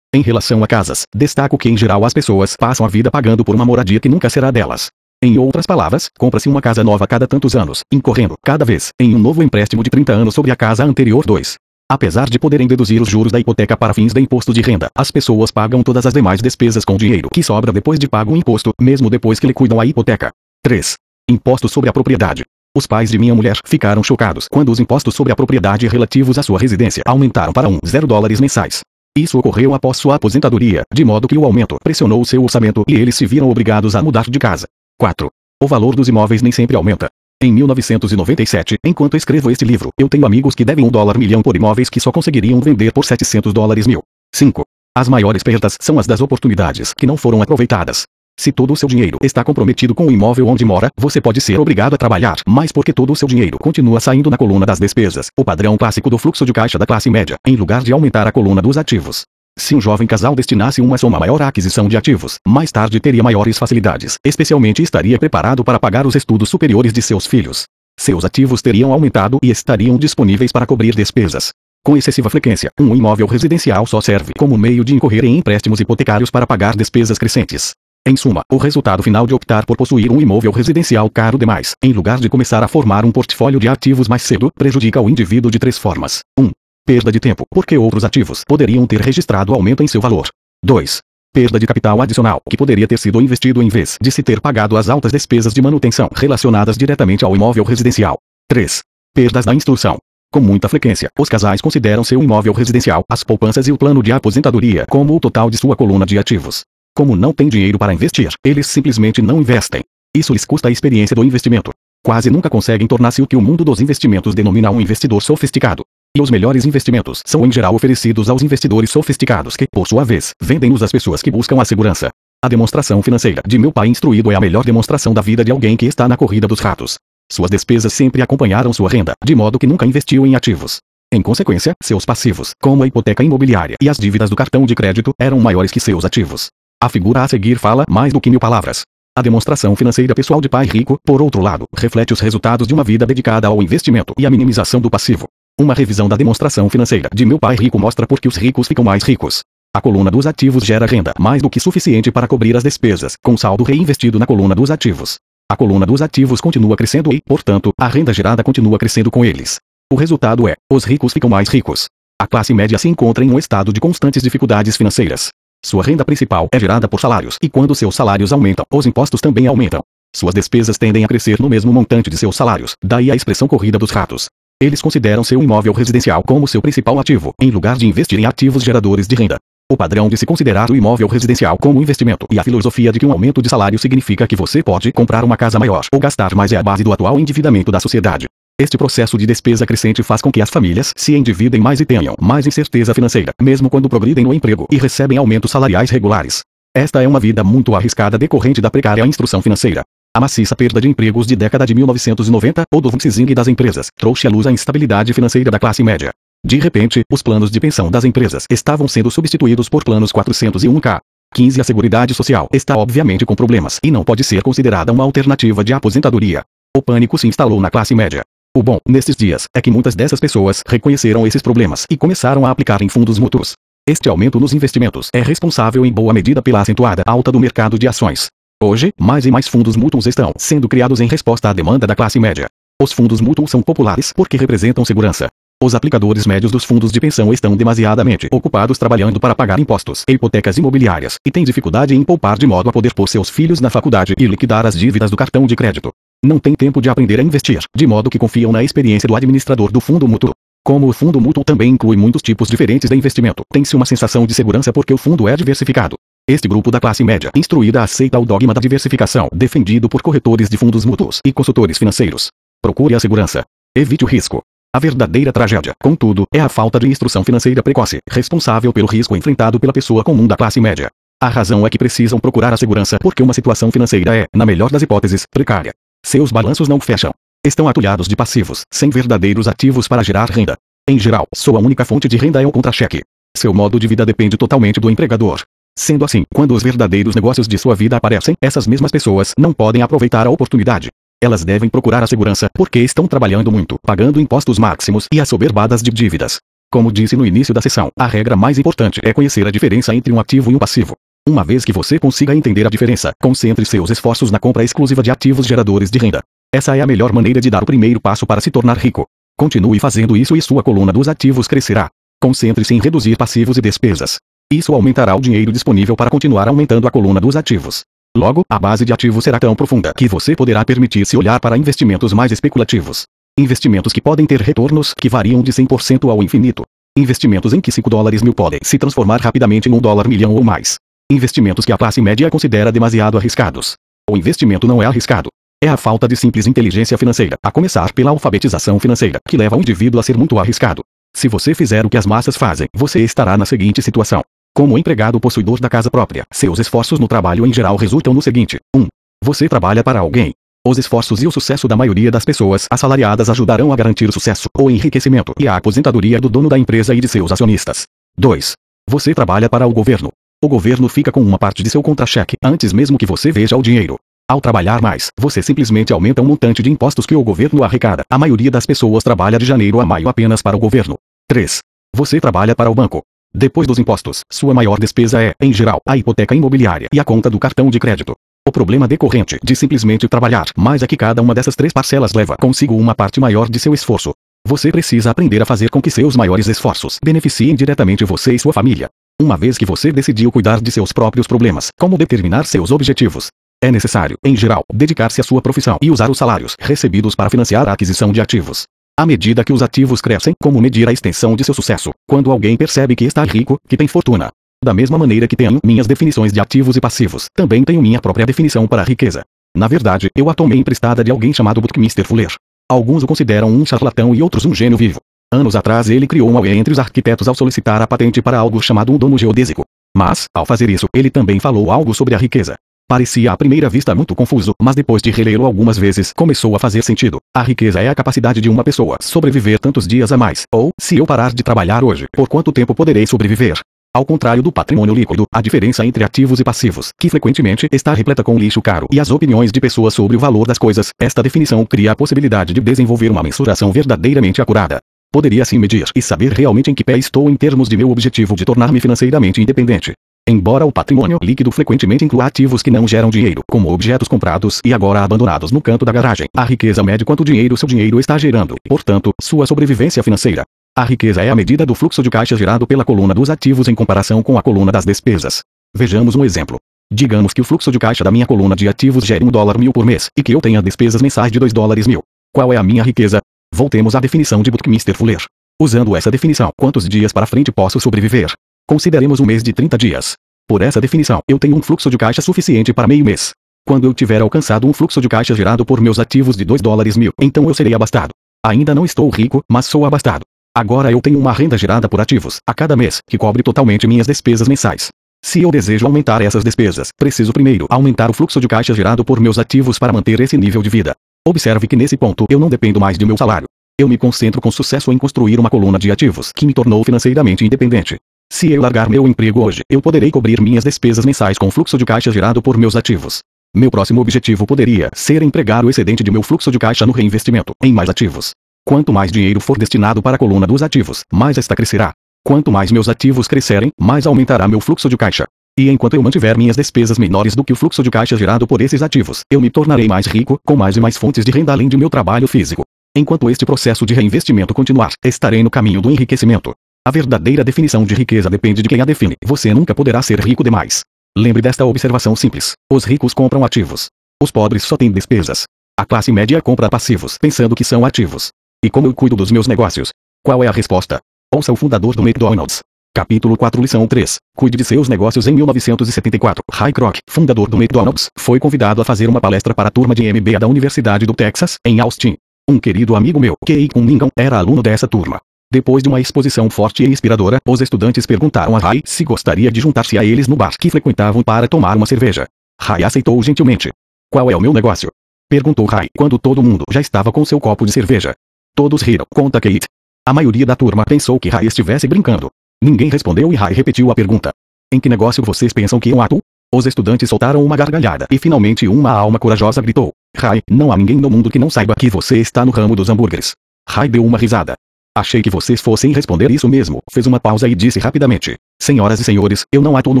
1. 0.14 0.16
Em 0.16 0.22
relação 0.22 0.62
a 0.62 0.66
casas, 0.66 1.02
destaco 1.14 1.58
que 1.58 1.68
em 1.68 1.76
geral 1.76 2.04
as 2.04 2.12
pessoas 2.12 2.56
passam 2.56 2.86
a 2.86 2.88
vida 2.88 3.10
pagando 3.10 3.44
por 3.44 3.54
uma 3.54 3.64
moradia 3.64 3.98
que 3.98 4.08
nunca 4.08 4.30
será 4.30 4.50
delas. 4.50 4.88
Em 5.22 5.38
outras 5.38 5.66
palavras, 5.66 6.08
compra-se 6.18 6.48
uma 6.48 6.62
casa 6.62 6.84
nova 6.84 7.04
a 7.04 7.08
cada 7.08 7.26
tantos 7.26 7.56
anos, 7.56 7.80
incorrendo, 7.92 8.34
cada 8.44 8.64
vez, 8.64 8.90
em 9.00 9.14
um 9.14 9.18
novo 9.18 9.42
empréstimo 9.42 9.82
de 9.82 9.90
30 9.90 10.12
anos 10.12 10.34
sobre 10.34 10.50
a 10.50 10.56
casa 10.56 10.84
anterior 10.84 11.24
2. 11.26 11.54
Apesar 11.90 12.30
de 12.30 12.38
poderem 12.38 12.66
deduzir 12.66 13.02
os 13.02 13.08
juros 13.08 13.32
da 13.32 13.40
hipoteca 13.40 13.76
para 13.76 13.92
fins 13.92 14.12
de 14.12 14.20
imposto 14.20 14.52
de 14.52 14.62
renda, 14.62 14.88
as 14.96 15.10
pessoas 15.10 15.50
pagam 15.50 15.82
todas 15.82 16.06
as 16.06 16.14
demais 16.14 16.40
despesas 16.40 16.84
com 16.84 16.96
dinheiro 16.96 17.28
que 17.32 17.42
sobra 17.42 17.72
depois 17.72 17.98
de 17.98 18.08
pago 18.08 18.32
o 18.32 18.36
imposto, 18.36 18.72
mesmo 18.80 19.10
depois 19.10 19.38
que 19.38 19.46
liquidam 19.46 19.80
a 19.80 19.86
hipoteca. 19.86 20.30
3. 20.62 20.94
Imposto 21.28 21.68
sobre 21.68 21.90
a 21.90 21.92
propriedade. 21.92 22.44
Os 22.76 22.86
pais 22.86 23.10
de 23.10 23.18
minha 23.18 23.34
mulher 23.34 23.56
ficaram 23.64 24.02
chocados 24.02 24.48
quando 24.50 24.72
os 24.72 24.80
impostos 24.80 25.14
sobre 25.14 25.32
a 25.32 25.36
propriedade 25.36 25.86
relativos 25.86 26.38
à 26.38 26.42
sua 26.42 26.58
residência 26.58 27.02
aumentaram 27.06 27.52
para 27.52 27.68
1,0 27.68 28.06
dólares 28.06 28.40
mensais. 28.40 28.80
Isso 29.16 29.38
ocorreu 29.38 29.72
após 29.74 29.96
sua 29.96 30.16
aposentadoria, 30.16 30.82
de 30.92 31.04
modo 31.04 31.28
que 31.28 31.38
o 31.38 31.44
aumento 31.44 31.78
pressionou 31.84 32.24
seu 32.24 32.42
orçamento 32.42 32.82
e 32.88 32.96
eles 32.96 33.14
se 33.14 33.24
viram 33.24 33.48
obrigados 33.48 33.94
a 33.94 34.02
mudar 34.02 34.28
de 34.28 34.38
casa. 34.40 34.66
4. 34.98 35.30
O 35.62 35.68
valor 35.68 35.94
dos 35.94 36.08
imóveis 36.08 36.42
nem 36.42 36.50
sempre 36.50 36.76
aumenta. 36.76 37.08
Em 37.40 37.52
1997, 37.52 38.76
enquanto 38.84 39.16
escrevo 39.16 39.52
este 39.52 39.64
livro, 39.64 39.90
eu 39.96 40.08
tenho 40.08 40.26
amigos 40.26 40.56
que 40.56 40.64
devem 40.64 40.84
um 40.84 40.90
dólar 40.90 41.16
milhão 41.16 41.42
por 41.42 41.54
imóveis 41.54 41.88
que 41.88 42.00
só 42.00 42.10
conseguiriam 42.10 42.60
vender 42.60 42.92
por 42.92 43.04
700 43.04 43.52
dólares 43.52 43.86
mil. 43.86 44.02
5. 44.34 44.64
As 44.96 45.08
maiores 45.08 45.44
perdas 45.44 45.76
são 45.80 45.96
as 46.00 46.08
das 46.08 46.20
oportunidades 46.20 46.92
que 46.92 47.06
não 47.06 47.16
foram 47.16 47.40
aproveitadas. 47.40 48.02
Se 48.36 48.50
todo 48.50 48.72
o 48.72 48.76
seu 48.76 48.88
dinheiro 48.88 49.18
está 49.22 49.44
comprometido 49.44 49.94
com 49.94 50.06
o 50.06 50.10
imóvel 50.10 50.48
onde 50.48 50.64
mora, 50.64 50.90
você 50.96 51.20
pode 51.20 51.40
ser 51.40 51.58
obrigado 51.58 51.94
a 51.94 51.96
trabalhar 51.96 52.36
mais 52.46 52.72
porque 52.72 52.92
todo 52.92 53.12
o 53.12 53.16
seu 53.16 53.28
dinheiro 53.28 53.58
continua 53.58 54.00
saindo 54.00 54.28
na 54.28 54.36
coluna 54.36 54.66
das 54.66 54.78
despesas, 54.78 55.28
o 55.38 55.44
padrão 55.44 55.76
clássico 55.76 56.10
do 56.10 56.18
fluxo 56.18 56.44
de 56.44 56.52
caixa 56.52 56.78
da 56.78 56.86
classe 56.86 57.08
média, 57.08 57.36
em 57.46 57.56
lugar 57.56 57.82
de 57.82 57.92
aumentar 57.92 58.26
a 58.26 58.32
coluna 58.32 58.60
dos 58.60 58.76
ativos. 58.76 59.22
Se 59.56 59.74
um 59.76 59.80
jovem 59.80 60.06
casal 60.06 60.34
destinasse 60.34 60.80
uma 60.80 60.98
soma 60.98 61.20
maior 61.20 61.40
à 61.40 61.48
aquisição 61.48 61.88
de 61.88 61.96
ativos, 61.96 62.38
mais 62.46 62.72
tarde 62.72 62.98
teria 62.98 63.22
maiores 63.22 63.56
facilidades, 63.56 64.16
especialmente 64.26 64.82
estaria 64.82 65.16
preparado 65.16 65.62
para 65.62 65.78
pagar 65.78 66.06
os 66.06 66.16
estudos 66.16 66.48
superiores 66.48 66.92
de 66.92 67.00
seus 67.00 67.24
filhos. 67.24 67.64
Seus 67.96 68.24
ativos 68.24 68.60
teriam 68.60 68.92
aumentado 68.92 69.38
e 69.40 69.50
estariam 69.50 69.96
disponíveis 69.96 70.50
para 70.50 70.66
cobrir 70.66 70.96
despesas. 70.96 71.52
Com 71.84 71.96
excessiva 71.96 72.28
frequência, 72.28 72.70
um 72.80 72.96
imóvel 72.96 73.28
residencial 73.28 73.86
só 73.86 74.00
serve 74.00 74.32
como 74.36 74.58
meio 74.58 74.84
de 74.84 74.94
incorrer 74.94 75.24
em 75.24 75.38
empréstimos 75.38 75.78
hipotecários 75.78 76.30
para 76.30 76.46
pagar 76.46 76.74
despesas 76.74 77.16
crescentes. 77.16 77.74
Em 78.06 78.16
suma, 78.16 78.42
o 78.52 78.58
resultado 78.58 79.02
final 79.02 79.26
de 79.26 79.32
optar 79.32 79.64
por 79.64 79.78
possuir 79.78 80.12
um 80.12 80.20
imóvel 80.20 80.52
residencial 80.52 81.08
caro 81.08 81.38
demais, 81.38 81.74
em 81.82 81.90
lugar 81.90 82.20
de 82.20 82.28
começar 82.28 82.62
a 82.62 82.68
formar 82.68 83.02
um 83.02 83.10
portfólio 83.10 83.58
de 83.58 83.66
ativos 83.66 84.08
mais 84.08 84.20
cedo, 84.20 84.52
prejudica 84.54 85.00
o 85.00 85.08
indivíduo 85.08 85.50
de 85.50 85.58
três 85.58 85.78
formas. 85.78 86.20
1. 86.38 86.50
Perda 86.84 87.10
de 87.10 87.18
tempo, 87.18 87.46
porque 87.50 87.78
outros 87.78 88.04
ativos 88.04 88.44
poderiam 88.46 88.86
ter 88.86 89.00
registrado 89.00 89.54
aumento 89.54 89.82
em 89.82 89.88
seu 89.88 90.02
valor. 90.02 90.28
2. 90.62 90.98
Perda 91.32 91.58
de 91.58 91.66
capital 91.66 92.02
adicional, 92.02 92.42
que 92.50 92.58
poderia 92.58 92.86
ter 92.86 92.98
sido 92.98 93.22
investido 93.22 93.62
em 93.62 93.70
vez 93.70 93.96
de 93.98 94.10
se 94.10 94.22
ter 94.22 94.38
pagado 94.38 94.76
as 94.76 94.90
altas 94.90 95.10
despesas 95.10 95.54
de 95.54 95.62
manutenção 95.62 96.10
relacionadas 96.14 96.76
diretamente 96.76 97.24
ao 97.24 97.34
imóvel 97.34 97.64
residencial. 97.64 98.18
3. 98.50 98.82
Perdas 99.14 99.46
na 99.46 99.54
instrução. 99.54 99.96
Com 100.30 100.40
muita 100.40 100.68
frequência, 100.68 101.08
os 101.18 101.30
casais 101.30 101.62
consideram 101.62 102.04
seu 102.04 102.22
imóvel 102.22 102.52
residencial, 102.52 103.02
as 103.08 103.24
poupanças 103.24 103.66
e 103.66 103.72
o 103.72 103.78
plano 103.78 104.02
de 104.02 104.12
aposentadoria 104.12 104.84
como 104.90 105.16
o 105.16 105.20
total 105.20 105.48
de 105.48 105.56
sua 105.56 105.74
coluna 105.74 106.04
de 106.04 106.18
ativos. 106.18 106.64
Como 106.96 107.16
não 107.16 107.32
tem 107.32 107.48
dinheiro 107.48 107.76
para 107.76 107.92
investir, 107.92 108.28
eles 108.44 108.68
simplesmente 108.68 109.20
não 109.20 109.40
investem. 109.40 109.82
Isso 110.16 110.32
lhes 110.32 110.44
custa 110.44 110.68
a 110.68 110.70
experiência 110.70 111.16
do 111.16 111.24
investimento. 111.24 111.72
Quase 112.04 112.30
nunca 112.30 112.48
conseguem 112.48 112.86
tornar-se 112.86 113.20
o 113.20 113.26
que 113.26 113.34
o 113.34 113.40
mundo 113.40 113.64
dos 113.64 113.80
investimentos 113.80 114.32
denomina 114.32 114.70
um 114.70 114.80
investidor 114.80 115.20
sofisticado. 115.20 115.82
E 116.16 116.22
os 116.22 116.30
melhores 116.30 116.64
investimentos 116.64 117.20
são 117.26 117.44
em 117.44 117.50
geral 117.50 117.74
oferecidos 117.74 118.30
aos 118.30 118.44
investidores 118.44 118.90
sofisticados 118.90 119.56
que, 119.56 119.66
por 119.72 119.88
sua 119.88 120.04
vez, 120.04 120.30
vendem-nos 120.40 120.84
às 120.84 120.92
pessoas 120.92 121.20
que 121.20 121.32
buscam 121.32 121.60
a 121.60 121.64
segurança. 121.64 122.10
A 122.40 122.48
demonstração 122.48 123.02
financeira 123.02 123.42
de 123.44 123.58
meu 123.58 123.72
pai 123.72 123.88
instruído 123.88 124.30
é 124.30 124.36
a 124.36 124.40
melhor 124.40 124.64
demonstração 124.64 125.12
da 125.12 125.20
vida 125.20 125.44
de 125.44 125.50
alguém 125.50 125.76
que 125.76 125.86
está 125.86 126.06
na 126.06 126.16
corrida 126.16 126.46
dos 126.46 126.60
ratos. 126.60 126.96
Suas 127.28 127.50
despesas 127.50 127.92
sempre 127.92 128.22
acompanharam 128.22 128.72
sua 128.72 128.88
renda, 128.88 129.14
de 129.24 129.34
modo 129.34 129.58
que 129.58 129.66
nunca 129.66 129.84
investiu 129.84 130.24
em 130.24 130.36
ativos. 130.36 130.78
Em 131.12 131.20
consequência, 131.20 131.72
seus 131.82 132.04
passivos, 132.04 132.52
como 132.62 132.84
a 132.84 132.86
hipoteca 132.86 133.24
imobiliária 133.24 133.74
e 133.82 133.88
as 133.88 133.98
dívidas 133.98 134.30
do 134.30 134.36
cartão 134.36 134.64
de 134.64 134.76
crédito, 134.76 135.12
eram 135.18 135.40
maiores 135.40 135.72
que 135.72 135.80
seus 135.80 136.04
ativos. 136.04 136.50
A 136.84 136.88
figura 136.90 137.22
a 137.22 137.28
seguir 137.28 137.58
fala 137.58 137.86
mais 137.88 138.12
do 138.12 138.20
que 138.20 138.28
mil 138.28 138.38
palavras. 138.38 138.82
A 139.16 139.22
demonstração 139.22 139.74
financeira 139.74 140.14
pessoal 140.14 140.38
de 140.38 140.50
pai 140.50 140.66
rico, 140.66 140.98
por 141.02 141.22
outro 141.22 141.40
lado, 141.40 141.64
reflete 141.74 142.12
os 142.12 142.20
resultados 142.20 142.66
de 142.66 142.74
uma 142.74 142.84
vida 142.84 143.06
dedicada 143.06 143.48
ao 143.48 143.62
investimento 143.62 144.12
e 144.18 144.26
à 144.26 144.30
minimização 144.30 144.82
do 144.82 144.90
passivo. 144.90 145.26
Uma 145.58 145.72
revisão 145.72 146.10
da 146.10 146.14
demonstração 146.14 146.68
financeira 146.68 147.08
de 147.14 147.24
meu 147.24 147.38
pai 147.38 147.56
rico 147.56 147.78
mostra 147.78 148.06
por 148.06 148.20
que 148.20 148.28
os 148.28 148.36
ricos 148.36 148.68
ficam 148.68 148.84
mais 148.84 149.02
ricos. 149.02 149.40
A 149.74 149.80
coluna 149.80 150.10
dos 150.10 150.26
ativos 150.26 150.62
gera 150.62 150.84
renda 150.84 151.14
mais 151.18 151.40
do 151.40 151.48
que 151.48 151.58
suficiente 151.58 152.12
para 152.12 152.28
cobrir 152.28 152.54
as 152.54 152.62
despesas, 152.62 153.16
com 153.24 153.34
saldo 153.34 153.64
reinvestido 153.64 154.18
na 154.18 154.26
coluna 154.26 154.54
dos 154.54 154.70
ativos. 154.70 155.16
A 155.50 155.56
coluna 155.56 155.86
dos 155.86 156.02
ativos 156.02 156.38
continua 156.38 156.76
crescendo 156.76 157.14
e, 157.14 157.22
portanto, 157.24 157.72
a 157.80 157.88
renda 157.88 158.12
gerada 158.12 158.44
continua 158.44 158.78
crescendo 158.78 159.10
com 159.10 159.24
eles. 159.24 159.58
O 159.90 159.96
resultado 159.96 160.46
é: 160.46 160.54
os 160.70 160.84
ricos 160.84 161.14
ficam 161.14 161.30
mais 161.30 161.48
ricos. 161.48 161.86
A 162.20 162.26
classe 162.26 162.52
média 162.52 162.76
se 162.76 162.90
encontra 162.90 163.24
em 163.24 163.30
um 163.30 163.38
estado 163.38 163.72
de 163.72 163.80
constantes 163.80 164.22
dificuldades 164.22 164.76
financeiras. 164.76 165.30
Sua 165.64 165.82
renda 165.82 166.04
principal 166.04 166.46
é 166.52 166.60
gerada 166.60 166.86
por 166.86 167.00
salários, 167.00 167.38
e 167.40 167.48
quando 167.48 167.74
seus 167.74 167.94
salários 167.94 168.34
aumentam, 168.34 168.66
os 168.70 168.84
impostos 168.84 169.22
também 169.22 169.46
aumentam. 169.46 169.80
Suas 170.14 170.34
despesas 170.34 170.76
tendem 170.76 171.06
a 171.06 171.08
crescer 171.08 171.40
no 171.40 171.48
mesmo 171.48 171.72
montante 171.72 172.10
de 172.10 172.18
seus 172.18 172.36
salários, 172.36 172.74
daí 172.84 173.10
a 173.10 173.14
expressão 173.16 173.48
corrida 173.48 173.78
dos 173.78 173.90
ratos. 173.90 174.26
Eles 174.60 174.82
consideram 174.82 175.24
seu 175.24 175.42
imóvel 175.42 175.72
residencial 175.72 176.22
como 176.22 176.46
seu 176.46 176.60
principal 176.60 177.00
ativo, 177.00 177.32
em 177.40 177.50
lugar 177.50 177.78
de 177.78 177.86
investir 177.86 178.18
em 178.18 178.26
ativos 178.26 178.62
geradores 178.62 179.08
de 179.08 179.14
renda. 179.14 179.38
O 179.72 179.76
padrão 179.76 180.10
de 180.10 180.18
se 180.18 180.26
considerar 180.26 180.70
o 180.70 180.76
imóvel 180.76 181.08
residencial 181.08 181.56
como 181.56 181.80
investimento 181.80 182.26
e 182.30 182.38
a 182.38 182.44
filosofia 182.44 182.92
de 182.92 182.98
que 182.98 183.06
um 183.06 183.12
aumento 183.12 183.40
de 183.40 183.48
salário 183.48 183.78
significa 183.78 184.26
que 184.26 184.36
você 184.36 184.62
pode 184.62 184.92
comprar 184.92 185.24
uma 185.24 185.38
casa 185.38 185.58
maior 185.58 185.86
ou 185.90 185.98
gastar 185.98 186.34
mais 186.34 186.52
é 186.52 186.56
a 186.56 186.62
base 186.62 186.84
do 186.84 186.92
atual 186.92 187.18
endividamento 187.18 187.72
da 187.72 187.80
sociedade. 187.80 188.26
Este 188.56 188.78
processo 188.78 189.18
de 189.18 189.26
despesa 189.26 189.66
crescente 189.66 190.00
faz 190.04 190.22
com 190.22 190.30
que 190.30 190.40
as 190.40 190.48
famílias 190.48 190.92
se 190.96 191.12
endividem 191.12 191.60
mais 191.60 191.80
e 191.80 191.84
tenham 191.84 192.14
mais 192.20 192.46
incerteza 192.46 192.94
financeira, 192.94 193.32
mesmo 193.42 193.68
quando 193.68 193.88
progridem 193.88 194.22
no 194.22 194.32
emprego 194.32 194.68
e 194.70 194.76
recebem 194.76 195.18
aumentos 195.18 195.50
salariais 195.50 195.90
regulares. 195.90 196.42
Esta 196.72 197.02
é 197.02 197.08
uma 197.08 197.18
vida 197.18 197.42
muito 197.42 197.74
arriscada 197.74 198.16
decorrente 198.16 198.60
da 198.60 198.70
precária 198.70 199.04
instrução 199.04 199.42
financeira. 199.42 199.82
A 200.16 200.20
maciça 200.20 200.54
perda 200.54 200.80
de 200.80 200.86
empregos 200.86 201.26
de 201.26 201.34
década 201.34 201.66
de 201.66 201.74
1990, 201.74 202.62
ou 202.72 202.80
do 202.80 202.92
funcising 202.92 203.26
das 203.34 203.48
empresas, 203.48 203.88
trouxe 203.96 204.28
à 204.28 204.30
luz 204.30 204.46
a 204.46 204.52
instabilidade 204.52 205.12
financeira 205.12 205.50
da 205.50 205.58
classe 205.58 205.82
média. 205.82 206.12
De 206.46 206.60
repente, 206.60 207.02
os 207.10 207.22
planos 207.22 207.50
de 207.50 207.58
pensão 207.58 207.90
das 207.90 208.04
empresas 208.04 208.46
estavam 208.48 208.86
sendo 208.86 209.10
substituídos 209.10 209.68
por 209.68 209.82
planos 209.82 210.12
401k. 210.12 211.00
15 211.34 211.60
A 211.60 211.64
Seguridade 211.64 212.14
Social 212.14 212.48
está 212.52 212.76
obviamente 212.76 213.26
com 213.26 213.34
problemas 213.34 213.80
e 213.82 213.90
não 213.90 214.04
pode 214.04 214.22
ser 214.22 214.44
considerada 214.44 214.92
uma 214.92 215.02
alternativa 215.02 215.64
de 215.64 215.72
aposentadoria. 215.72 216.44
O 216.76 216.82
pânico 216.82 217.18
se 217.18 217.26
instalou 217.26 217.60
na 217.60 217.70
classe 217.70 217.96
média. 217.96 218.22
O 218.56 218.62
bom, 218.62 218.78
nestes 218.88 219.16
dias, 219.16 219.48
é 219.52 219.60
que 219.60 219.68
muitas 219.68 219.96
dessas 219.96 220.20
pessoas 220.20 220.62
reconheceram 220.64 221.26
esses 221.26 221.42
problemas 221.42 221.86
e 221.90 221.96
começaram 221.96 222.46
a 222.46 222.50
aplicar 222.50 222.82
em 222.82 222.88
fundos 222.88 223.18
mútuos. 223.18 223.54
Este 223.84 224.08
aumento 224.08 224.38
nos 224.38 224.54
investimentos 224.54 225.08
é 225.12 225.20
responsável 225.20 225.84
em 225.84 225.92
boa 225.92 226.14
medida 226.14 226.40
pela 226.40 226.60
acentuada 226.60 227.02
alta 227.04 227.32
do 227.32 227.40
mercado 227.40 227.76
de 227.76 227.88
ações. 227.88 228.28
Hoje, 228.62 228.92
mais 228.96 229.26
e 229.26 229.30
mais 229.32 229.48
fundos 229.48 229.74
mútuos 229.74 230.06
estão 230.06 230.32
sendo 230.38 230.68
criados 230.68 231.00
em 231.00 231.08
resposta 231.08 231.50
à 231.50 231.52
demanda 231.52 231.84
da 231.84 231.96
classe 231.96 232.20
média. 232.20 232.46
Os 232.80 232.92
fundos 232.92 233.20
mútuos 233.20 233.50
são 233.50 233.60
populares 233.60 234.12
porque 234.14 234.36
representam 234.36 234.84
segurança. 234.84 235.26
Os 235.60 235.74
aplicadores 235.74 236.24
médios 236.24 236.52
dos 236.52 236.62
fundos 236.62 236.92
de 236.92 237.00
pensão 237.00 237.32
estão 237.32 237.56
demasiadamente 237.56 238.28
ocupados 238.30 238.78
trabalhando 238.78 239.18
para 239.18 239.34
pagar 239.34 239.58
impostos 239.58 240.04
e 240.08 240.12
hipotecas 240.12 240.58
imobiliárias 240.58 241.16
e 241.26 241.30
têm 241.32 241.42
dificuldade 241.44 241.92
em 241.92 242.04
poupar 242.04 242.38
de 242.38 242.46
modo 242.46 242.70
a 242.70 242.72
poder 242.72 242.94
pôr 242.94 243.08
seus 243.08 243.28
filhos 243.28 243.60
na 243.60 243.68
faculdade 243.68 244.14
e 244.16 244.26
liquidar 244.28 244.64
as 244.64 244.78
dívidas 244.78 245.10
do 245.10 245.16
cartão 245.16 245.44
de 245.44 245.56
crédito 245.56 245.90
não 246.24 246.38
têm 246.38 246.54
tempo 246.54 246.80
de 246.80 246.88
aprender 246.88 247.20
a 247.20 247.22
investir, 247.22 247.60
de 247.74 247.86
modo 247.86 248.10
que 248.10 248.18
confiam 248.18 248.50
na 248.50 248.62
experiência 248.62 249.06
do 249.06 249.14
administrador 249.14 249.70
do 249.70 249.80
fundo 249.80 250.08
mútuo. 250.08 250.32
Como 250.64 250.88
o 250.88 250.92
fundo 250.92 251.20
mútuo 251.20 251.44
também 251.44 251.70
inclui 251.70 251.96
muitos 251.96 252.22
tipos 252.22 252.48
diferentes 252.48 252.88
de 252.88 252.96
investimento, 252.96 253.42
tem-se 253.52 253.76
uma 253.76 253.84
sensação 253.84 254.26
de 254.26 254.32
segurança 254.32 254.72
porque 254.72 254.94
o 254.94 254.96
fundo 254.96 255.28
é 255.28 255.36
diversificado. 255.36 255.96
Este 256.26 256.48
grupo 256.48 256.70
da 256.70 256.80
classe 256.80 257.04
média 257.04 257.30
instruída 257.36 257.82
aceita 257.82 258.18
o 258.18 258.24
dogma 258.24 258.54
da 258.54 258.60
diversificação, 258.60 259.28
defendido 259.30 259.90
por 259.90 260.00
corretores 260.00 260.48
de 260.48 260.56
fundos 260.56 260.86
mútuos 260.86 261.20
e 261.22 261.34
consultores 261.34 261.76
financeiros. 261.76 262.30
Procure 262.62 262.94
a 262.94 263.00
segurança. 263.00 263.44
Evite 263.76 264.04
o 264.04 264.06
risco. 264.06 264.40
A 264.74 264.78
verdadeira 264.78 265.34
tragédia, 265.34 265.74
contudo, 265.82 266.24
é 266.32 266.40
a 266.40 266.48
falta 266.48 266.80
de 266.80 266.88
instrução 266.88 267.22
financeira 267.22 267.62
precoce, 267.62 267.98
responsável 268.10 268.72
pelo 268.72 268.88
risco 268.88 269.14
enfrentado 269.14 269.60
pela 269.60 269.72
pessoa 269.72 270.02
comum 270.02 270.26
da 270.26 270.34
classe 270.34 270.62
média. 270.62 270.88
A 271.20 271.28
razão 271.28 271.66
é 271.66 271.70
que 271.70 271.78
precisam 271.78 272.18
procurar 272.18 272.54
a 272.54 272.56
segurança 272.56 272.96
porque 273.00 273.22
uma 273.22 273.34
situação 273.34 273.70
financeira 273.70 274.16
é, 274.16 274.26
na 274.34 274.46
melhor 274.46 274.70
das 274.70 274.80
hipóteses, 274.80 275.26
precária. 275.30 275.74
Seus 276.04 276.30
balanços 276.30 276.68
não 276.68 276.78
fecham. 276.78 277.12
Estão 277.44 277.66
atulhados 277.66 278.06
de 278.06 278.14
passivos, 278.14 278.60
sem 278.70 278.90
verdadeiros 278.90 279.48
ativos 279.48 279.88
para 279.88 280.02
gerar 280.02 280.30
renda. 280.30 280.54
Em 280.88 280.98
geral, 280.98 281.26
sua 281.34 281.58
única 281.58 281.82
fonte 281.82 282.06
de 282.06 282.18
renda 282.18 282.42
é 282.42 282.46
o 282.46 282.52
contra-cheque. 282.52 283.00
Seu 283.34 283.54
modo 283.54 283.80
de 283.80 283.88
vida 283.88 284.04
depende 284.04 284.36
totalmente 284.36 284.78
do 284.78 284.90
empregador. 284.90 285.40
Sendo 285.76 286.04
assim, 286.04 286.24
quando 286.32 286.54
os 286.54 286.62
verdadeiros 286.62 287.14
negócios 287.14 287.48
de 287.48 287.56
sua 287.56 287.74
vida 287.74 287.96
aparecem, 287.96 288.34
essas 288.40 288.66
mesmas 288.66 288.90
pessoas 288.90 289.32
não 289.38 289.52
podem 289.52 289.80
aproveitar 289.80 290.26
a 290.26 290.30
oportunidade. 290.30 290.88
Elas 291.22 291.42
devem 291.42 291.70
procurar 291.70 292.02
a 292.02 292.06
segurança 292.06 292.50
porque 292.52 292.80
estão 292.80 293.08
trabalhando 293.08 293.50
muito, 293.50 293.76
pagando 293.82 294.20
impostos 294.20 294.58
máximos 294.58 295.06
e 295.10 295.20
assoberbadas 295.20 295.82
de 295.82 295.90
dívidas. 295.90 296.36
Como 296.70 296.92
disse 296.92 297.16
no 297.16 297.24
início 297.24 297.54
da 297.54 297.62
sessão, 297.62 297.88
a 297.98 298.06
regra 298.06 298.36
mais 298.36 298.58
importante 298.58 299.00
é 299.02 299.14
conhecer 299.14 299.46
a 299.46 299.50
diferença 299.50 299.94
entre 299.94 300.12
um 300.12 300.20
ativo 300.20 300.52
e 300.52 300.54
um 300.54 300.58
passivo. 300.58 300.94
Uma 301.26 301.42
vez 301.42 301.64
que 301.64 301.72
você 301.72 301.98
consiga 301.98 302.34
entender 302.34 302.66
a 302.66 302.70
diferença, 302.70 303.10
concentre 303.18 303.64
seus 303.64 303.88
esforços 303.88 304.30
na 304.30 304.38
compra 304.38 304.62
exclusiva 304.62 305.02
de 305.02 305.10
ativos 305.10 305.46
geradores 305.46 305.90
de 305.90 305.98
renda. 305.98 306.20
Essa 306.54 306.76
é 306.76 306.82
a 306.82 306.86
melhor 306.86 307.14
maneira 307.14 307.40
de 307.40 307.48
dar 307.48 307.62
o 307.62 307.66
primeiro 307.66 307.98
passo 307.98 308.26
para 308.26 308.42
se 308.42 308.50
tornar 308.50 308.76
rico. 308.76 309.06
Continue 309.34 309.80
fazendo 309.80 310.18
isso 310.18 310.36
e 310.36 310.42
sua 310.42 310.62
coluna 310.62 310.92
dos 310.92 311.08
ativos 311.08 311.48
crescerá. 311.48 311.88
Concentre-se 312.20 312.74
em 312.74 312.78
reduzir 312.78 313.16
passivos 313.16 313.56
e 313.56 313.62
despesas. 313.62 314.18
Isso 314.52 314.74
aumentará 314.74 315.16
o 315.16 315.20
dinheiro 315.20 315.50
disponível 315.50 315.96
para 315.96 316.10
continuar 316.10 316.46
aumentando 316.46 316.86
a 316.86 316.90
coluna 316.90 317.22
dos 317.22 317.36
ativos. 317.36 317.84
Logo, 318.14 318.44
a 318.46 318.58
base 318.58 318.84
de 318.84 318.92
ativos 318.92 319.24
será 319.24 319.40
tão 319.40 319.56
profunda 319.56 319.94
que 319.96 320.06
você 320.06 320.36
poderá 320.36 320.62
permitir-se 320.62 321.16
olhar 321.16 321.40
para 321.40 321.56
investimentos 321.56 322.12
mais 322.12 322.32
especulativos. 322.32 323.04
Investimentos 323.38 323.94
que 323.94 324.00
podem 324.02 324.26
ter 324.26 324.42
retornos 324.42 324.92
que 324.92 325.08
variam 325.08 325.40
de 325.40 325.50
100% 325.52 326.06
ao 326.10 326.22
infinito. 326.22 326.64
Investimentos 326.98 327.54
em 327.54 327.62
que 327.62 327.72
5 327.72 327.88
dólares 327.88 328.22
mil 328.22 328.34
podem 328.34 328.60
se 328.62 328.76
transformar 328.76 329.22
rapidamente 329.22 329.70
em 329.70 329.72
1 329.72 329.78
dólar 329.78 330.06
milhão 330.06 330.34
ou 330.34 330.44
mais. 330.44 330.76
Investimentos 331.14 331.64
que 331.64 331.72
a 331.72 331.78
classe 331.78 332.00
média 332.00 332.28
considera 332.28 332.72
demasiado 332.72 333.16
arriscados. 333.16 333.74
O 334.10 334.16
investimento 334.16 334.66
não 334.66 334.82
é 334.82 334.86
arriscado. 334.86 335.28
É 335.62 335.68
a 335.68 335.76
falta 335.76 336.08
de 336.08 336.16
simples 336.16 336.48
inteligência 336.48 336.98
financeira, 336.98 337.36
a 337.40 337.52
começar 337.52 337.92
pela 337.92 338.10
alfabetização 338.10 338.80
financeira, 338.80 339.20
que 339.28 339.36
leva 339.36 339.56
o 339.56 339.60
indivíduo 339.60 340.00
a 340.00 340.02
ser 340.02 340.18
muito 340.18 340.36
arriscado. 340.40 340.82
Se 341.14 341.28
você 341.28 341.54
fizer 341.54 341.86
o 341.86 341.88
que 341.88 341.96
as 341.96 342.04
massas 342.04 342.36
fazem, 342.36 342.66
você 342.74 342.98
estará 342.98 343.38
na 343.38 343.46
seguinte 343.46 343.80
situação. 343.80 344.22
Como 344.56 344.76
empregado 344.76 345.20
possuidor 345.20 345.60
da 345.60 345.68
casa 345.68 345.88
própria, 345.88 346.24
seus 346.32 346.58
esforços 346.58 346.98
no 346.98 347.06
trabalho 347.06 347.46
em 347.46 347.54
geral 347.54 347.76
resultam 347.76 348.12
no 348.12 348.20
seguinte: 348.20 348.58
1. 348.74 348.80
Um, 348.80 348.88
você 349.22 349.48
trabalha 349.48 349.84
para 349.84 350.00
alguém. 350.00 350.32
Os 350.66 350.78
esforços 350.78 351.22
e 351.22 351.28
o 351.28 351.30
sucesso 351.30 351.68
da 351.68 351.76
maioria 351.76 352.10
das 352.10 352.24
pessoas 352.24 352.66
assalariadas 352.68 353.30
ajudarão 353.30 353.72
a 353.72 353.76
garantir 353.76 354.08
o 354.08 354.12
sucesso, 354.12 354.48
o 354.58 354.68
enriquecimento 354.68 355.32
e 355.38 355.46
a 355.46 355.54
aposentadoria 355.54 356.20
do 356.20 356.28
dono 356.28 356.48
da 356.48 356.58
empresa 356.58 356.92
e 356.92 357.00
de 357.00 357.06
seus 357.06 357.30
acionistas. 357.30 357.84
2. 358.18 358.54
Você 358.90 359.14
trabalha 359.14 359.48
para 359.48 359.64
o 359.64 359.72
governo. 359.72 360.10
O 360.44 360.48
governo 360.48 360.90
fica 360.90 361.10
com 361.10 361.22
uma 361.22 361.38
parte 361.38 361.62
de 361.62 361.70
seu 361.70 361.82
contra-cheque 361.82 362.36
antes 362.44 362.70
mesmo 362.70 362.98
que 362.98 363.06
você 363.06 363.32
veja 363.32 363.56
o 363.56 363.62
dinheiro. 363.62 363.98
Ao 364.28 364.42
trabalhar 364.42 364.82
mais, 364.82 365.08
você 365.18 365.40
simplesmente 365.40 365.90
aumenta 365.90 366.20
o 366.20 366.24
montante 366.26 366.62
de 366.62 366.70
impostos 366.70 367.06
que 367.06 367.16
o 367.16 367.24
governo 367.24 367.64
arrecada. 367.64 368.04
A 368.10 368.18
maioria 368.18 368.50
das 368.50 368.66
pessoas 368.66 369.02
trabalha 369.02 369.38
de 369.38 369.46
janeiro 369.46 369.80
a 369.80 369.86
maio 369.86 370.06
apenas 370.06 370.42
para 370.42 370.54
o 370.54 370.60
governo. 370.60 370.98
3. 371.30 371.60
Você 371.96 372.20
trabalha 372.20 372.54
para 372.54 372.70
o 372.70 372.74
banco. 372.74 373.00
Depois 373.34 373.66
dos 373.66 373.78
impostos, 373.78 374.20
sua 374.30 374.52
maior 374.52 374.78
despesa 374.78 375.22
é, 375.22 375.34
em 375.40 375.50
geral, 375.50 375.80
a 375.88 375.96
hipoteca 375.96 376.34
imobiliária 376.34 376.88
e 376.92 377.00
a 377.00 377.04
conta 377.04 377.30
do 377.30 377.38
cartão 377.38 377.70
de 377.70 377.78
crédito. 377.78 378.14
O 378.46 378.52
problema 378.52 378.86
decorrente 378.86 379.38
de 379.42 379.56
simplesmente 379.56 380.06
trabalhar 380.08 380.44
mais 380.54 380.82
é 380.82 380.86
que 380.86 380.98
cada 380.98 381.22
uma 381.22 381.34
dessas 381.34 381.56
três 381.56 381.72
parcelas 381.72 382.12
leva 382.12 382.36
consigo 382.36 382.76
uma 382.76 382.94
parte 382.94 383.18
maior 383.18 383.48
de 383.48 383.58
seu 383.58 383.72
esforço. 383.72 384.12
Você 384.46 384.70
precisa 384.70 385.10
aprender 385.10 385.40
a 385.40 385.46
fazer 385.46 385.70
com 385.70 385.80
que 385.80 385.90
seus 385.90 386.14
maiores 386.14 386.48
esforços 386.48 386.98
beneficiem 387.02 387.54
diretamente 387.54 388.04
você 388.04 388.34
e 388.34 388.38
sua 388.38 388.52
família. 388.52 388.90
Uma 389.20 389.36
vez 389.36 389.56
que 389.56 389.64
você 389.64 389.92
decidiu 389.92 390.32
cuidar 390.32 390.60
de 390.60 390.72
seus 390.72 390.92
próprios 390.92 391.28
problemas, 391.28 391.68
como 391.78 391.96
determinar 391.96 392.44
seus 392.46 392.72
objetivos, 392.72 393.28
é 393.62 393.70
necessário, 393.70 394.16
em 394.24 394.34
geral, 394.34 394.64
dedicar-se 394.72 395.20
à 395.20 395.24
sua 395.24 395.40
profissão 395.40 395.78
e 395.80 395.88
usar 395.88 396.10
os 396.10 396.18
salários 396.18 396.56
recebidos 396.58 397.14
para 397.14 397.30
financiar 397.30 397.68
a 397.68 397.72
aquisição 397.72 398.12
de 398.12 398.20
ativos. 398.20 398.64
À 398.98 399.06
medida 399.06 399.44
que 399.44 399.52
os 399.52 399.62
ativos 399.62 400.00
crescem, 400.00 400.34
como 400.42 400.60
medir 400.60 400.88
a 400.88 400.92
extensão 400.92 401.36
de 401.36 401.44
seu 401.44 401.54
sucesso? 401.54 401.90
Quando 402.08 402.32
alguém 402.32 402.56
percebe 402.56 402.96
que 402.96 403.04
está 403.04 403.22
rico, 403.22 403.56
que 403.68 403.76
tem 403.76 403.86
fortuna. 403.86 404.30
Da 404.64 404.74
mesma 404.74 404.98
maneira 404.98 405.28
que 405.28 405.36
tenho 405.36 405.60
minhas 405.64 405.86
definições 405.86 406.32
de 406.32 406.40
ativos 406.40 406.76
e 406.76 406.80
passivos, 406.80 407.26
também 407.36 407.62
tenho 407.62 407.80
minha 407.80 408.00
própria 408.00 408.26
definição 408.26 408.66
para 408.66 408.82
a 408.82 408.84
riqueza. 408.84 409.22
Na 409.56 409.68
verdade, 409.68 410.08
eu 410.16 410.28
a 410.28 410.34
tomei 410.34 410.58
emprestada 410.58 411.04
de 411.04 411.12
alguém 411.12 411.32
chamado 411.32 411.60
Buckminster 411.60 412.04
Fuller. 412.04 412.34
Alguns 412.68 413.04
o 413.04 413.06
consideram 413.06 413.48
um 413.48 413.64
charlatão 413.64 414.12
e 414.12 414.20
outros 414.22 414.44
um 414.44 414.54
gênio 414.54 414.76
vivo. 414.76 415.00
Anos 415.34 415.56
atrás 415.56 415.90
ele 415.90 416.06
criou 416.06 416.30
uma 416.30 416.40
UE 416.40 416.56
entre 416.56 416.72
os 416.72 416.78
arquitetos 416.78 417.26
ao 417.26 417.34
solicitar 417.34 417.82
a 417.82 417.88
patente 417.88 418.22
para 418.22 418.38
algo 418.38 418.62
chamado 418.62 418.92
um 418.92 418.96
domo 418.96 419.18
geodésico. 419.18 419.64
Mas, 419.96 420.26
ao 420.32 420.46
fazer 420.46 420.70
isso, 420.70 420.86
ele 420.94 421.10
também 421.10 421.40
falou 421.40 421.72
algo 421.72 421.92
sobre 421.92 422.14
a 422.14 422.18
riqueza. 422.18 422.54
Parecia 422.88 423.32
à 423.32 423.36
primeira 423.36 423.68
vista 423.68 423.96
muito 423.96 424.14
confuso, 424.14 424.54
mas 424.62 424.76
depois 424.76 425.02
de 425.02 425.10
relê-lo 425.10 425.44
algumas 425.44 425.76
vezes, 425.76 426.12
começou 426.12 426.54
a 426.54 426.60
fazer 426.60 426.84
sentido. 426.84 427.18
A 427.34 427.42
riqueza 427.42 427.80
é 427.80 427.88
a 427.88 427.94
capacidade 427.96 428.40
de 428.40 428.48
uma 428.48 428.62
pessoa 428.62 428.96
sobreviver 429.00 429.58
tantos 429.58 429.88
dias 429.88 430.12
a 430.12 430.16
mais, 430.16 430.44
ou, 430.52 430.70
se 430.78 430.98
eu 430.98 431.04
parar 431.04 431.34
de 431.34 431.42
trabalhar 431.42 431.82
hoje, 431.82 432.06
por 432.12 432.28
quanto 432.28 432.52
tempo 432.52 432.72
poderei 432.72 433.04
sobreviver? 433.04 433.58
Ao 433.92 434.04
contrário 434.04 434.42
do 434.42 434.52
patrimônio 434.52 434.94
líquido, 434.94 435.26
a 435.32 435.40
diferença 435.40 435.84
entre 435.84 436.04
ativos 436.04 436.38
e 436.38 436.44
passivos, 436.44 436.92
que 436.96 437.10
frequentemente 437.10 437.68
está 437.72 437.92
repleta 437.92 438.22
com 438.22 438.38
lixo 438.38 438.62
caro 438.62 438.86
e 438.92 439.00
as 439.00 439.10
opiniões 439.10 439.50
de 439.50 439.60
pessoas 439.60 439.94
sobre 439.94 440.16
o 440.16 440.20
valor 440.20 440.46
das 440.46 440.58
coisas, 440.58 440.90
esta 441.00 441.22
definição 441.24 441.64
cria 441.66 441.90
a 441.90 441.96
possibilidade 441.96 442.52
de 442.54 442.60
desenvolver 442.60 443.10
uma 443.10 443.22
mensuração 443.22 443.72
verdadeiramente 443.72 444.40
acurada. 444.40 444.78
Poderia 445.14 445.44
assim 445.44 445.60
medir 445.60 445.84
e 445.94 446.02
saber 446.02 446.32
realmente 446.32 446.72
em 446.72 446.74
que 446.74 446.82
pé 446.82 446.98
estou 446.98 447.30
em 447.30 447.36
termos 447.36 447.68
de 447.68 447.76
meu 447.76 447.88
objetivo 447.88 448.34
de 448.34 448.44
tornar-me 448.44 448.80
financeiramente 448.80 449.40
independente. 449.40 449.92
Embora 450.28 450.66
o 450.66 450.72
patrimônio 450.72 451.20
líquido 451.22 451.52
frequentemente 451.52 452.04
inclua 452.04 452.26
ativos 452.26 452.64
que 452.64 452.70
não 452.70 452.88
geram 452.88 453.10
dinheiro, 453.10 453.40
como 453.48 453.72
objetos 453.72 454.08
comprados 454.08 454.60
e 454.64 454.74
agora 454.74 455.04
abandonados 455.04 455.52
no 455.52 455.62
canto 455.62 455.84
da 455.84 455.92
garagem, 455.92 456.26
a 456.36 456.42
riqueza 456.42 456.82
mede 456.82 457.04
quanto 457.04 457.24
dinheiro 457.24 457.56
seu 457.56 457.68
dinheiro 457.68 458.00
está 458.00 458.18
gerando, 458.18 458.56
portanto, 458.68 459.12
sua 459.20 459.46
sobrevivência 459.46 460.02
financeira. 460.02 460.42
A 460.76 460.82
riqueza 460.82 461.22
é 461.22 461.30
a 461.30 461.36
medida 461.36 461.64
do 461.64 461.76
fluxo 461.76 462.02
de 462.02 462.10
caixa 462.10 462.36
gerado 462.36 462.66
pela 462.66 462.84
coluna 462.84 463.14
dos 463.14 463.30
ativos 463.30 463.68
em 463.68 463.74
comparação 463.76 464.20
com 464.20 464.36
a 464.36 464.42
coluna 464.42 464.72
das 464.72 464.84
despesas. 464.84 465.42
Vejamos 465.76 466.16
um 466.16 466.24
exemplo. 466.24 466.58
Digamos 466.92 467.32
que 467.32 467.40
o 467.40 467.44
fluxo 467.44 467.70
de 467.70 467.78
caixa 467.78 468.02
da 468.02 468.10
minha 468.10 468.26
coluna 468.26 468.56
de 468.56 468.66
ativos 468.66 469.04
gere 469.04 469.24
1 469.24 469.28
dólar 469.28 469.58
mil 469.58 469.72
por 469.72 469.86
mês, 469.86 470.08
e 470.18 470.24
que 470.24 470.34
eu 470.34 470.40
tenha 470.40 470.60
despesas 470.60 471.00
mensais 471.00 471.30
de 471.30 471.38
2 471.38 471.52
dólares 471.52 471.86
mil. 471.86 472.02
Qual 472.32 472.52
é 472.52 472.56
a 472.56 472.64
minha 472.64 472.82
riqueza? 472.82 473.20
Voltemos 473.54 473.94
à 473.94 474.00
definição 474.00 474.42
de 474.42 474.50
Buckminster 474.50 474.96
Fuller. 474.96 475.24
Usando 475.62 475.94
essa 475.94 476.10
definição, 476.10 476.50
quantos 476.58 476.88
dias 476.88 477.12
para 477.12 477.24
frente 477.24 477.52
posso 477.52 477.78
sobreviver? 477.78 478.32
Consideremos 478.66 479.20
um 479.20 479.24
mês 479.24 479.44
de 479.44 479.52
30 479.52 479.78
dias. 479.78 480.14
Por 480.48 480.60
essa 480.60 480.80
definição, 480.80 481.20
eu 481.28 481.38
tenho 481.38 481.54
um 481.56 481.62
fluxo 481.62 481.88
de 481.88 481.96
caixa 481.96 482.20
suficiente 482.20 482.72
para 482.72 482.88
meio 482.88 483.04
mês. 483.04 483.30
Quando 483.64 483.84
eu 483.84 483.94
tiver 483.94 484.20
alcançado 484.20 484.66
um 484.66 484.72
fluxo 484.72 485.00
de 485.00 485.08
caixa 485.08 485.36
gerado 485.36 485.64
por 485.64 485.80
meus 485.80 486.00
ativos 486.00 486.36
de 486.36 486.44
2 486.44 486.60
dólares 486.60 486.96
mil, 486.96 487.12
então 487.20 487.46
eu 487.46 487.54
serei 487.54 487.72
abastado. 487.72 488.10
Ainda 488.44 488.74
não 488.74 488.84
estou 488.84 489.08
rico, 489.08 489.40
mas 489.48 489.66
sou 489.66 489.86
abastado. 489.86 490.24
Agora 490.52 490.90
eu 490.90 491.00
tenho 491.00 491.20
uma 491.20 491.32
renda 491.32 491.56
gerada 491.56 491.88
por 491.88 492.00
ativos, 492.00 492.38
a 492.44 492.52
cada 492.52 492.74
mês, 492.74 492.98
que 493.08 493.16
cobre 493.16 493.44
totalmente 493.44 493.86
minhas 493.86 494.08
despesas 494.08 494.48
mensais. 494.48 494.88
Se 495.24 495.42
eu 495.42 495.52
desejo 495.52 495.86
aumentar 495.86 496.20
essas 496.22 496.42
despesas, 496.42 496.88
preciso 496.98 497.32
primeiro 497.32 497.68
aumentar 497.70 498.10
o 498.10 498.12
fluxo 498.12 498.40
de 498.40 498.48
caixa 498.48 498.74
gerado 498.74 499.04
por 499.04 499.20
meus 499.20 499.38
ativos 499.38 499.78
para 499.78 499.92
manter 499.92 500.18
esse 500.18 500.36
nível 500.36 500.60
de 500.60 500.68
vida. 500.68 500.96
Observe 501.26 501.66
que 501.66 501.74
nesse 501.74 501.96
ponto 501.96 502.26
eu 502.28 502.38
não 502.38 502.50
dependo 502.50 502.78
mais 502.78 502.98
do 502.98 503.06
meu 503.06 503.16
salário. 503.16 503.46
Eu 503.80 503.88
me 503.88 503.96
concentro 503.96 504.42
com 504.42 504.50
sucesso 504.50 504.92
em 504.92 504.98
construir 504.98 505.40
uma 505.40 505.48
coluna 505.48 505.78
de 505.78 505.90
ativos 505.90 506.30
que 506.30 506.44
me 506.44 506.52
tornou 506.52 506.84
financeiramente 506.84 507.46
independente. 507.46 507.96
Se 508.30 508.52
eu 508.52 508.60
largar 508.60 508.90
meu 508.90 509.08
emprego 509.08 509.40
hoje, 509.42 509.62
eu 509.70 509.80
poderei 509.80 510.10
cobrir 510.10 510.38
minhas 510.38 510.64
despesas 510.64 511.06
mensais 511.06 511.38
com 511.38 511.46
o 511.46 511.50
fluxo 511.50 511.78
de 511.78 511.84
caixa 511.86 512.12
gerado 512.12 512.42
por 512.42 512.58
meus 512.58 512.76
ativos. 512.76 513.20
Meu 513.56 513.70
próximo 513.70 514.02
objetivo 514.02 514.46
poderia 514.46 514.90
ser 514.92 515.22
empregar 515.22 515.64
o 515.64 515.70
excedente 515.70 516.04
de 516.04 516.10
meu 516.10 516.22
fluxo 516.22 516.50
de 516.50 516.58
caixa 516.58 516.84
no 516.84 516.92
reinvestimento 516.92 517.54
em 517.62 517.72
mais 517.72 517.88
ativos. 517.88 518.32
Quanto 518.66 518.92
mais 518.92 519.10
dinheiro 519.10 519.40
for 519.40 519.56
destinado 519.56 520.02
para 520.02 520.16
a 520.16 520.18
coluna 520.18 520.46
dos 520.46 520.62
ativos, 520.62 521.04
mais 521.10 521.38
esta 521.38 521.56
crescerá. 521.56 521.94
Quanto 522.22 522.52
mais 522.52 522.70
meus 522.70 522.88
ativos 522.88 523.26
crescerem, 523.26 523.70
mais 523.80 524.06
aumentará 524.06 524.46
meu 524.46 524.60
fluxo 524.60 524.90
de 524.90 524.96
caixa. 524.96 525.24
E 525.56 525.70
enquanto 525.70 525.94
eu 525.94 526.02
mantiver 526.02 526.36
minhas 526.36 526.56
despesas 526.56 526.98
menores 526.98 527.36
do 527.36 527.44
que 527.44 527.52
o 527.52 527.56
fluxo 527.56 527.80
de 527.80 527.88
caixa 527.88 528.16
gerado 528.16 528.44
por 528.44 528.60
esses 528.60 528.82
ativos, 528.82 529.20
eu 529.30 529.40
me 529.40 529.48
tornarei 529.48 529.86
mais 529.86 530.04
rico, 530.04 530.40
com 530.44 530.56
mais 530.56 530.76
e 530.76 530.80
mais 530.80 530.96
fontes 530.96 531.24
de 531.24 531.30
renda 531.30 531.52
além 531.52 531.68
de 531.68 531.76
meu 531.76 531.88
trabalho 531.88 532.26
físico. 532.26 532.64
Enquanto 532.96 533.30
este 533.30 533.46
processo 533.46 533.86
de 533.86 533.94
reinvestimento 533.94 534.52
continuar, 534.52 534.92
estarei 535.04 535.44
no 535.44 535.50
caminho 535.50 535.80
do 535.80 535.92
enriquecimento. 535.92 536.52
A 536.84 536.90
verdadeira 536.90 537.44
definição 537.44 537.84
de 537.84 537.94
riqueza 537.94 538.28
depende 538.28 538.62
de 538.62 538.68
quem 538.68 538.80
a 538.80 538.84
define. 538.84 539.14
Você 539.24 539.54
nunca 539.54 539.74
poderá 539.74 540.02
ser 540.02 540.18
rico 540.18 540.42
demais. 540.42 540.80
Lembre 541.16 541.40
desta 541.40 541.64
observação 541.64 542.16
simples. 542.16 542.54
Os 542.70 542.84
ricos 542.84 543.14
compram 543.14 543.44
ativos. 543.44 543.86
Os 544.20 544.32
pobres 544.32 544.64
só 544.64 544.76
têm 544.76 544.90
despesas. 544.90 545.44
A 545.78 545.86
classe 545.86 546.10
média 546.10 546.42
compra 546.42 546.68
passivos 546.68 547.16
pensando 547.16 547.54
que 547.54 547.64
são 547.64 547.84
ativos. 547.84 548.30
E 548.64 548.68
como 548.68 548.88
eu 548.88 548.94
cuido 548.94 549.14
dos 549.14 549.30
meus 549.30 549.46
negócios? 549.46 549.90
Qual 550.24 550.42
é 550.42 550.48
a 550.48 550.52
resposta? 550.52 550.98
Ouça 551.32 551.52
o 551.52 551.56
fundador 551.56 551.94
do 551.94 552.02
McDonald's. 552.02 552.60
Capítulo 552.96 553.36
4 553.36 553.60
Lição 553.60 553.84
3. 553.88 554.18
Cuide 554.36 554.56
de 554.56 554.62
seus 554.62 554.88
negócios 554.88 555.26
em 555.26 555.34
1974. 555.34 556.44
Ray 556.48 556.72
Kroc, 556.72 556.98
fundador 557.10 557.50
do 557.50 557.56
McDonald's, 557.56 558.06
foi 558.16 558.38
convidado 558.38 558.80
a 558.80 558.84
fazer 558.84 559.08
uma 559.08 559.20
palestra 559.20 559.52
para 559.52 559.66
a 559.66 559.70
turma 559.70 559.96
de 559.96 560.12
MBA 560.12 560.38
da 560.38 560.46
Universidade 560.46 561.04
do 561.04 561.12
Texas, 561.12 561.56
em 561.66 561.80
Austin. 561.80 562.16
Um 562.48 562.56
querido 562.56 562.94
amigo 562.94 563.18
meu, 563.18 563.34
Kei 563.44 563.66
Cunningham, 563.66 564.10
era 564.16 564.38
aluno 564.38 564.62
dessa 564.62 564.86
turma. 564.86 565.20
Depois 565.52 565.82
de 565.82 565.88
uma 565.88 566.00
exposição 566.00 566.48
forte 566.48 566.84
e 566.84 566.86
inspiradora, 566.86 567.40
os 567.44 567.60
estudantes 567.60 568.06
perguntaram 568.06 568.54
a 568.54 568.60
Rai 568.60 568.80
se 568.84 569.02
gostaria 569.02 569.50
de 569.50 569.60
juntar-se 569.60 569.98
a 569.98 570.04
eles 570.04 570.28
no 570.28 570.36
bar 570.36 570.54
que 570.56 570.70
frequentavam 570.70 571.20
para 571.20 571.48
tomar 571.48 571.76
uma 571.76 571.86
cerveja. 571.86 572.28
Rai 572.60 572.84
aceitou 572.84 573.20
gentilmente. 573.24 573.72
Qual 574.08 574.30
é 574.30 574.36
o 574.36 574.40
meu 574.40 574.52
negócio? 574.52 574.88
Perguntou 575.28 575.66
Rai 575.66 575.88
quando 575.98 576.16
todo 576.16 576.44
mundo 576.44 576.62
já 576.70 576.80
estava 576.80 577.10
com 577.10 577.24
seu 577.24 577.40
copo 577.40 577.66
de 577.66 577.72
cerveja. 577.72 578.14
Todos 578.54 578.82
riram, 578.82 579.04
conta 579.12 579.40
Kate. 579.40 579.66
A 580.06 580.12
maioria 580.12 580.46
da 580.46 580.54
turma 580.54 580.84
pensou 580.84 581.18
que 581.18 581.28
Rai 581.28 581.44
estivesse 581.44 581.88
brincando. 581.88 582.30
Ninguém 582.62 582.88
respondeu 582.88 583.32
e 583.32 583.36
Rai 583.36 583.52
repetiu 583.52 583.90
a 583.90 583.94
pergunta. 583.94 584.30
Em 584.72 584.80
que 584.80 584.88
negócio 584.88 585.22
vocês 585.22 585.52
pensam 585.52 585.78
que 585.78 585.90
eu 585.90 586.00
atuo? 586.00 586.20
Os 586.52 586.66
estudantes 586.66 587.08
soltaram 587.08 587.44
uma 587.44 587.56
gargalhada 587.56 588.06
e 588.10 588.18
finalmente 588.18 588.68
uma 588.68 588.90
alma 588.90 589.18
corajosa 589.18 589.60
gritou. 589.60 589.92
Rai, 590.16 590.40
não 590.48 590.70
há 590.70 590.76
ninguém 590.76 590.96
no 590.96 591.10
mundo 591.10 591.30
que 591.30 591.38
não 591.38 591.50
saiba 591.50 591.74
que 591.74 591.90
você 591.90 592.18
está 592.18 592.44
no 592.44 592.52
ramo 592.52 592.76
dos 592.76 592.88
hambúrgueres. 592.88 593.32
Rai 593.68 593.88
deu 593.88 594.04
uma 594.04 594.18
risada. 594.18 594.54
Achei 594.96 595.20
que 595.20 595.30
vocês 595.30 595.60
fossem 595.60 595.92
responder 595.92 596.30
isso 596.30 596.48
mesmo. 596.48 596.80
Fez 596.92 597.06
uma 597.06 597.18
pausa 597.18 597.48
e 597.48 597.54
disse 597.54 597.80
rapidamente. 597.80 598.36
Senhoras 598.60 599.00
e 599.00 599.04
senhores, 599.04 599.44
eu 599.52 599.60
não 599.60 599.76
atuo 599.76 599.92
no 599.92 600.00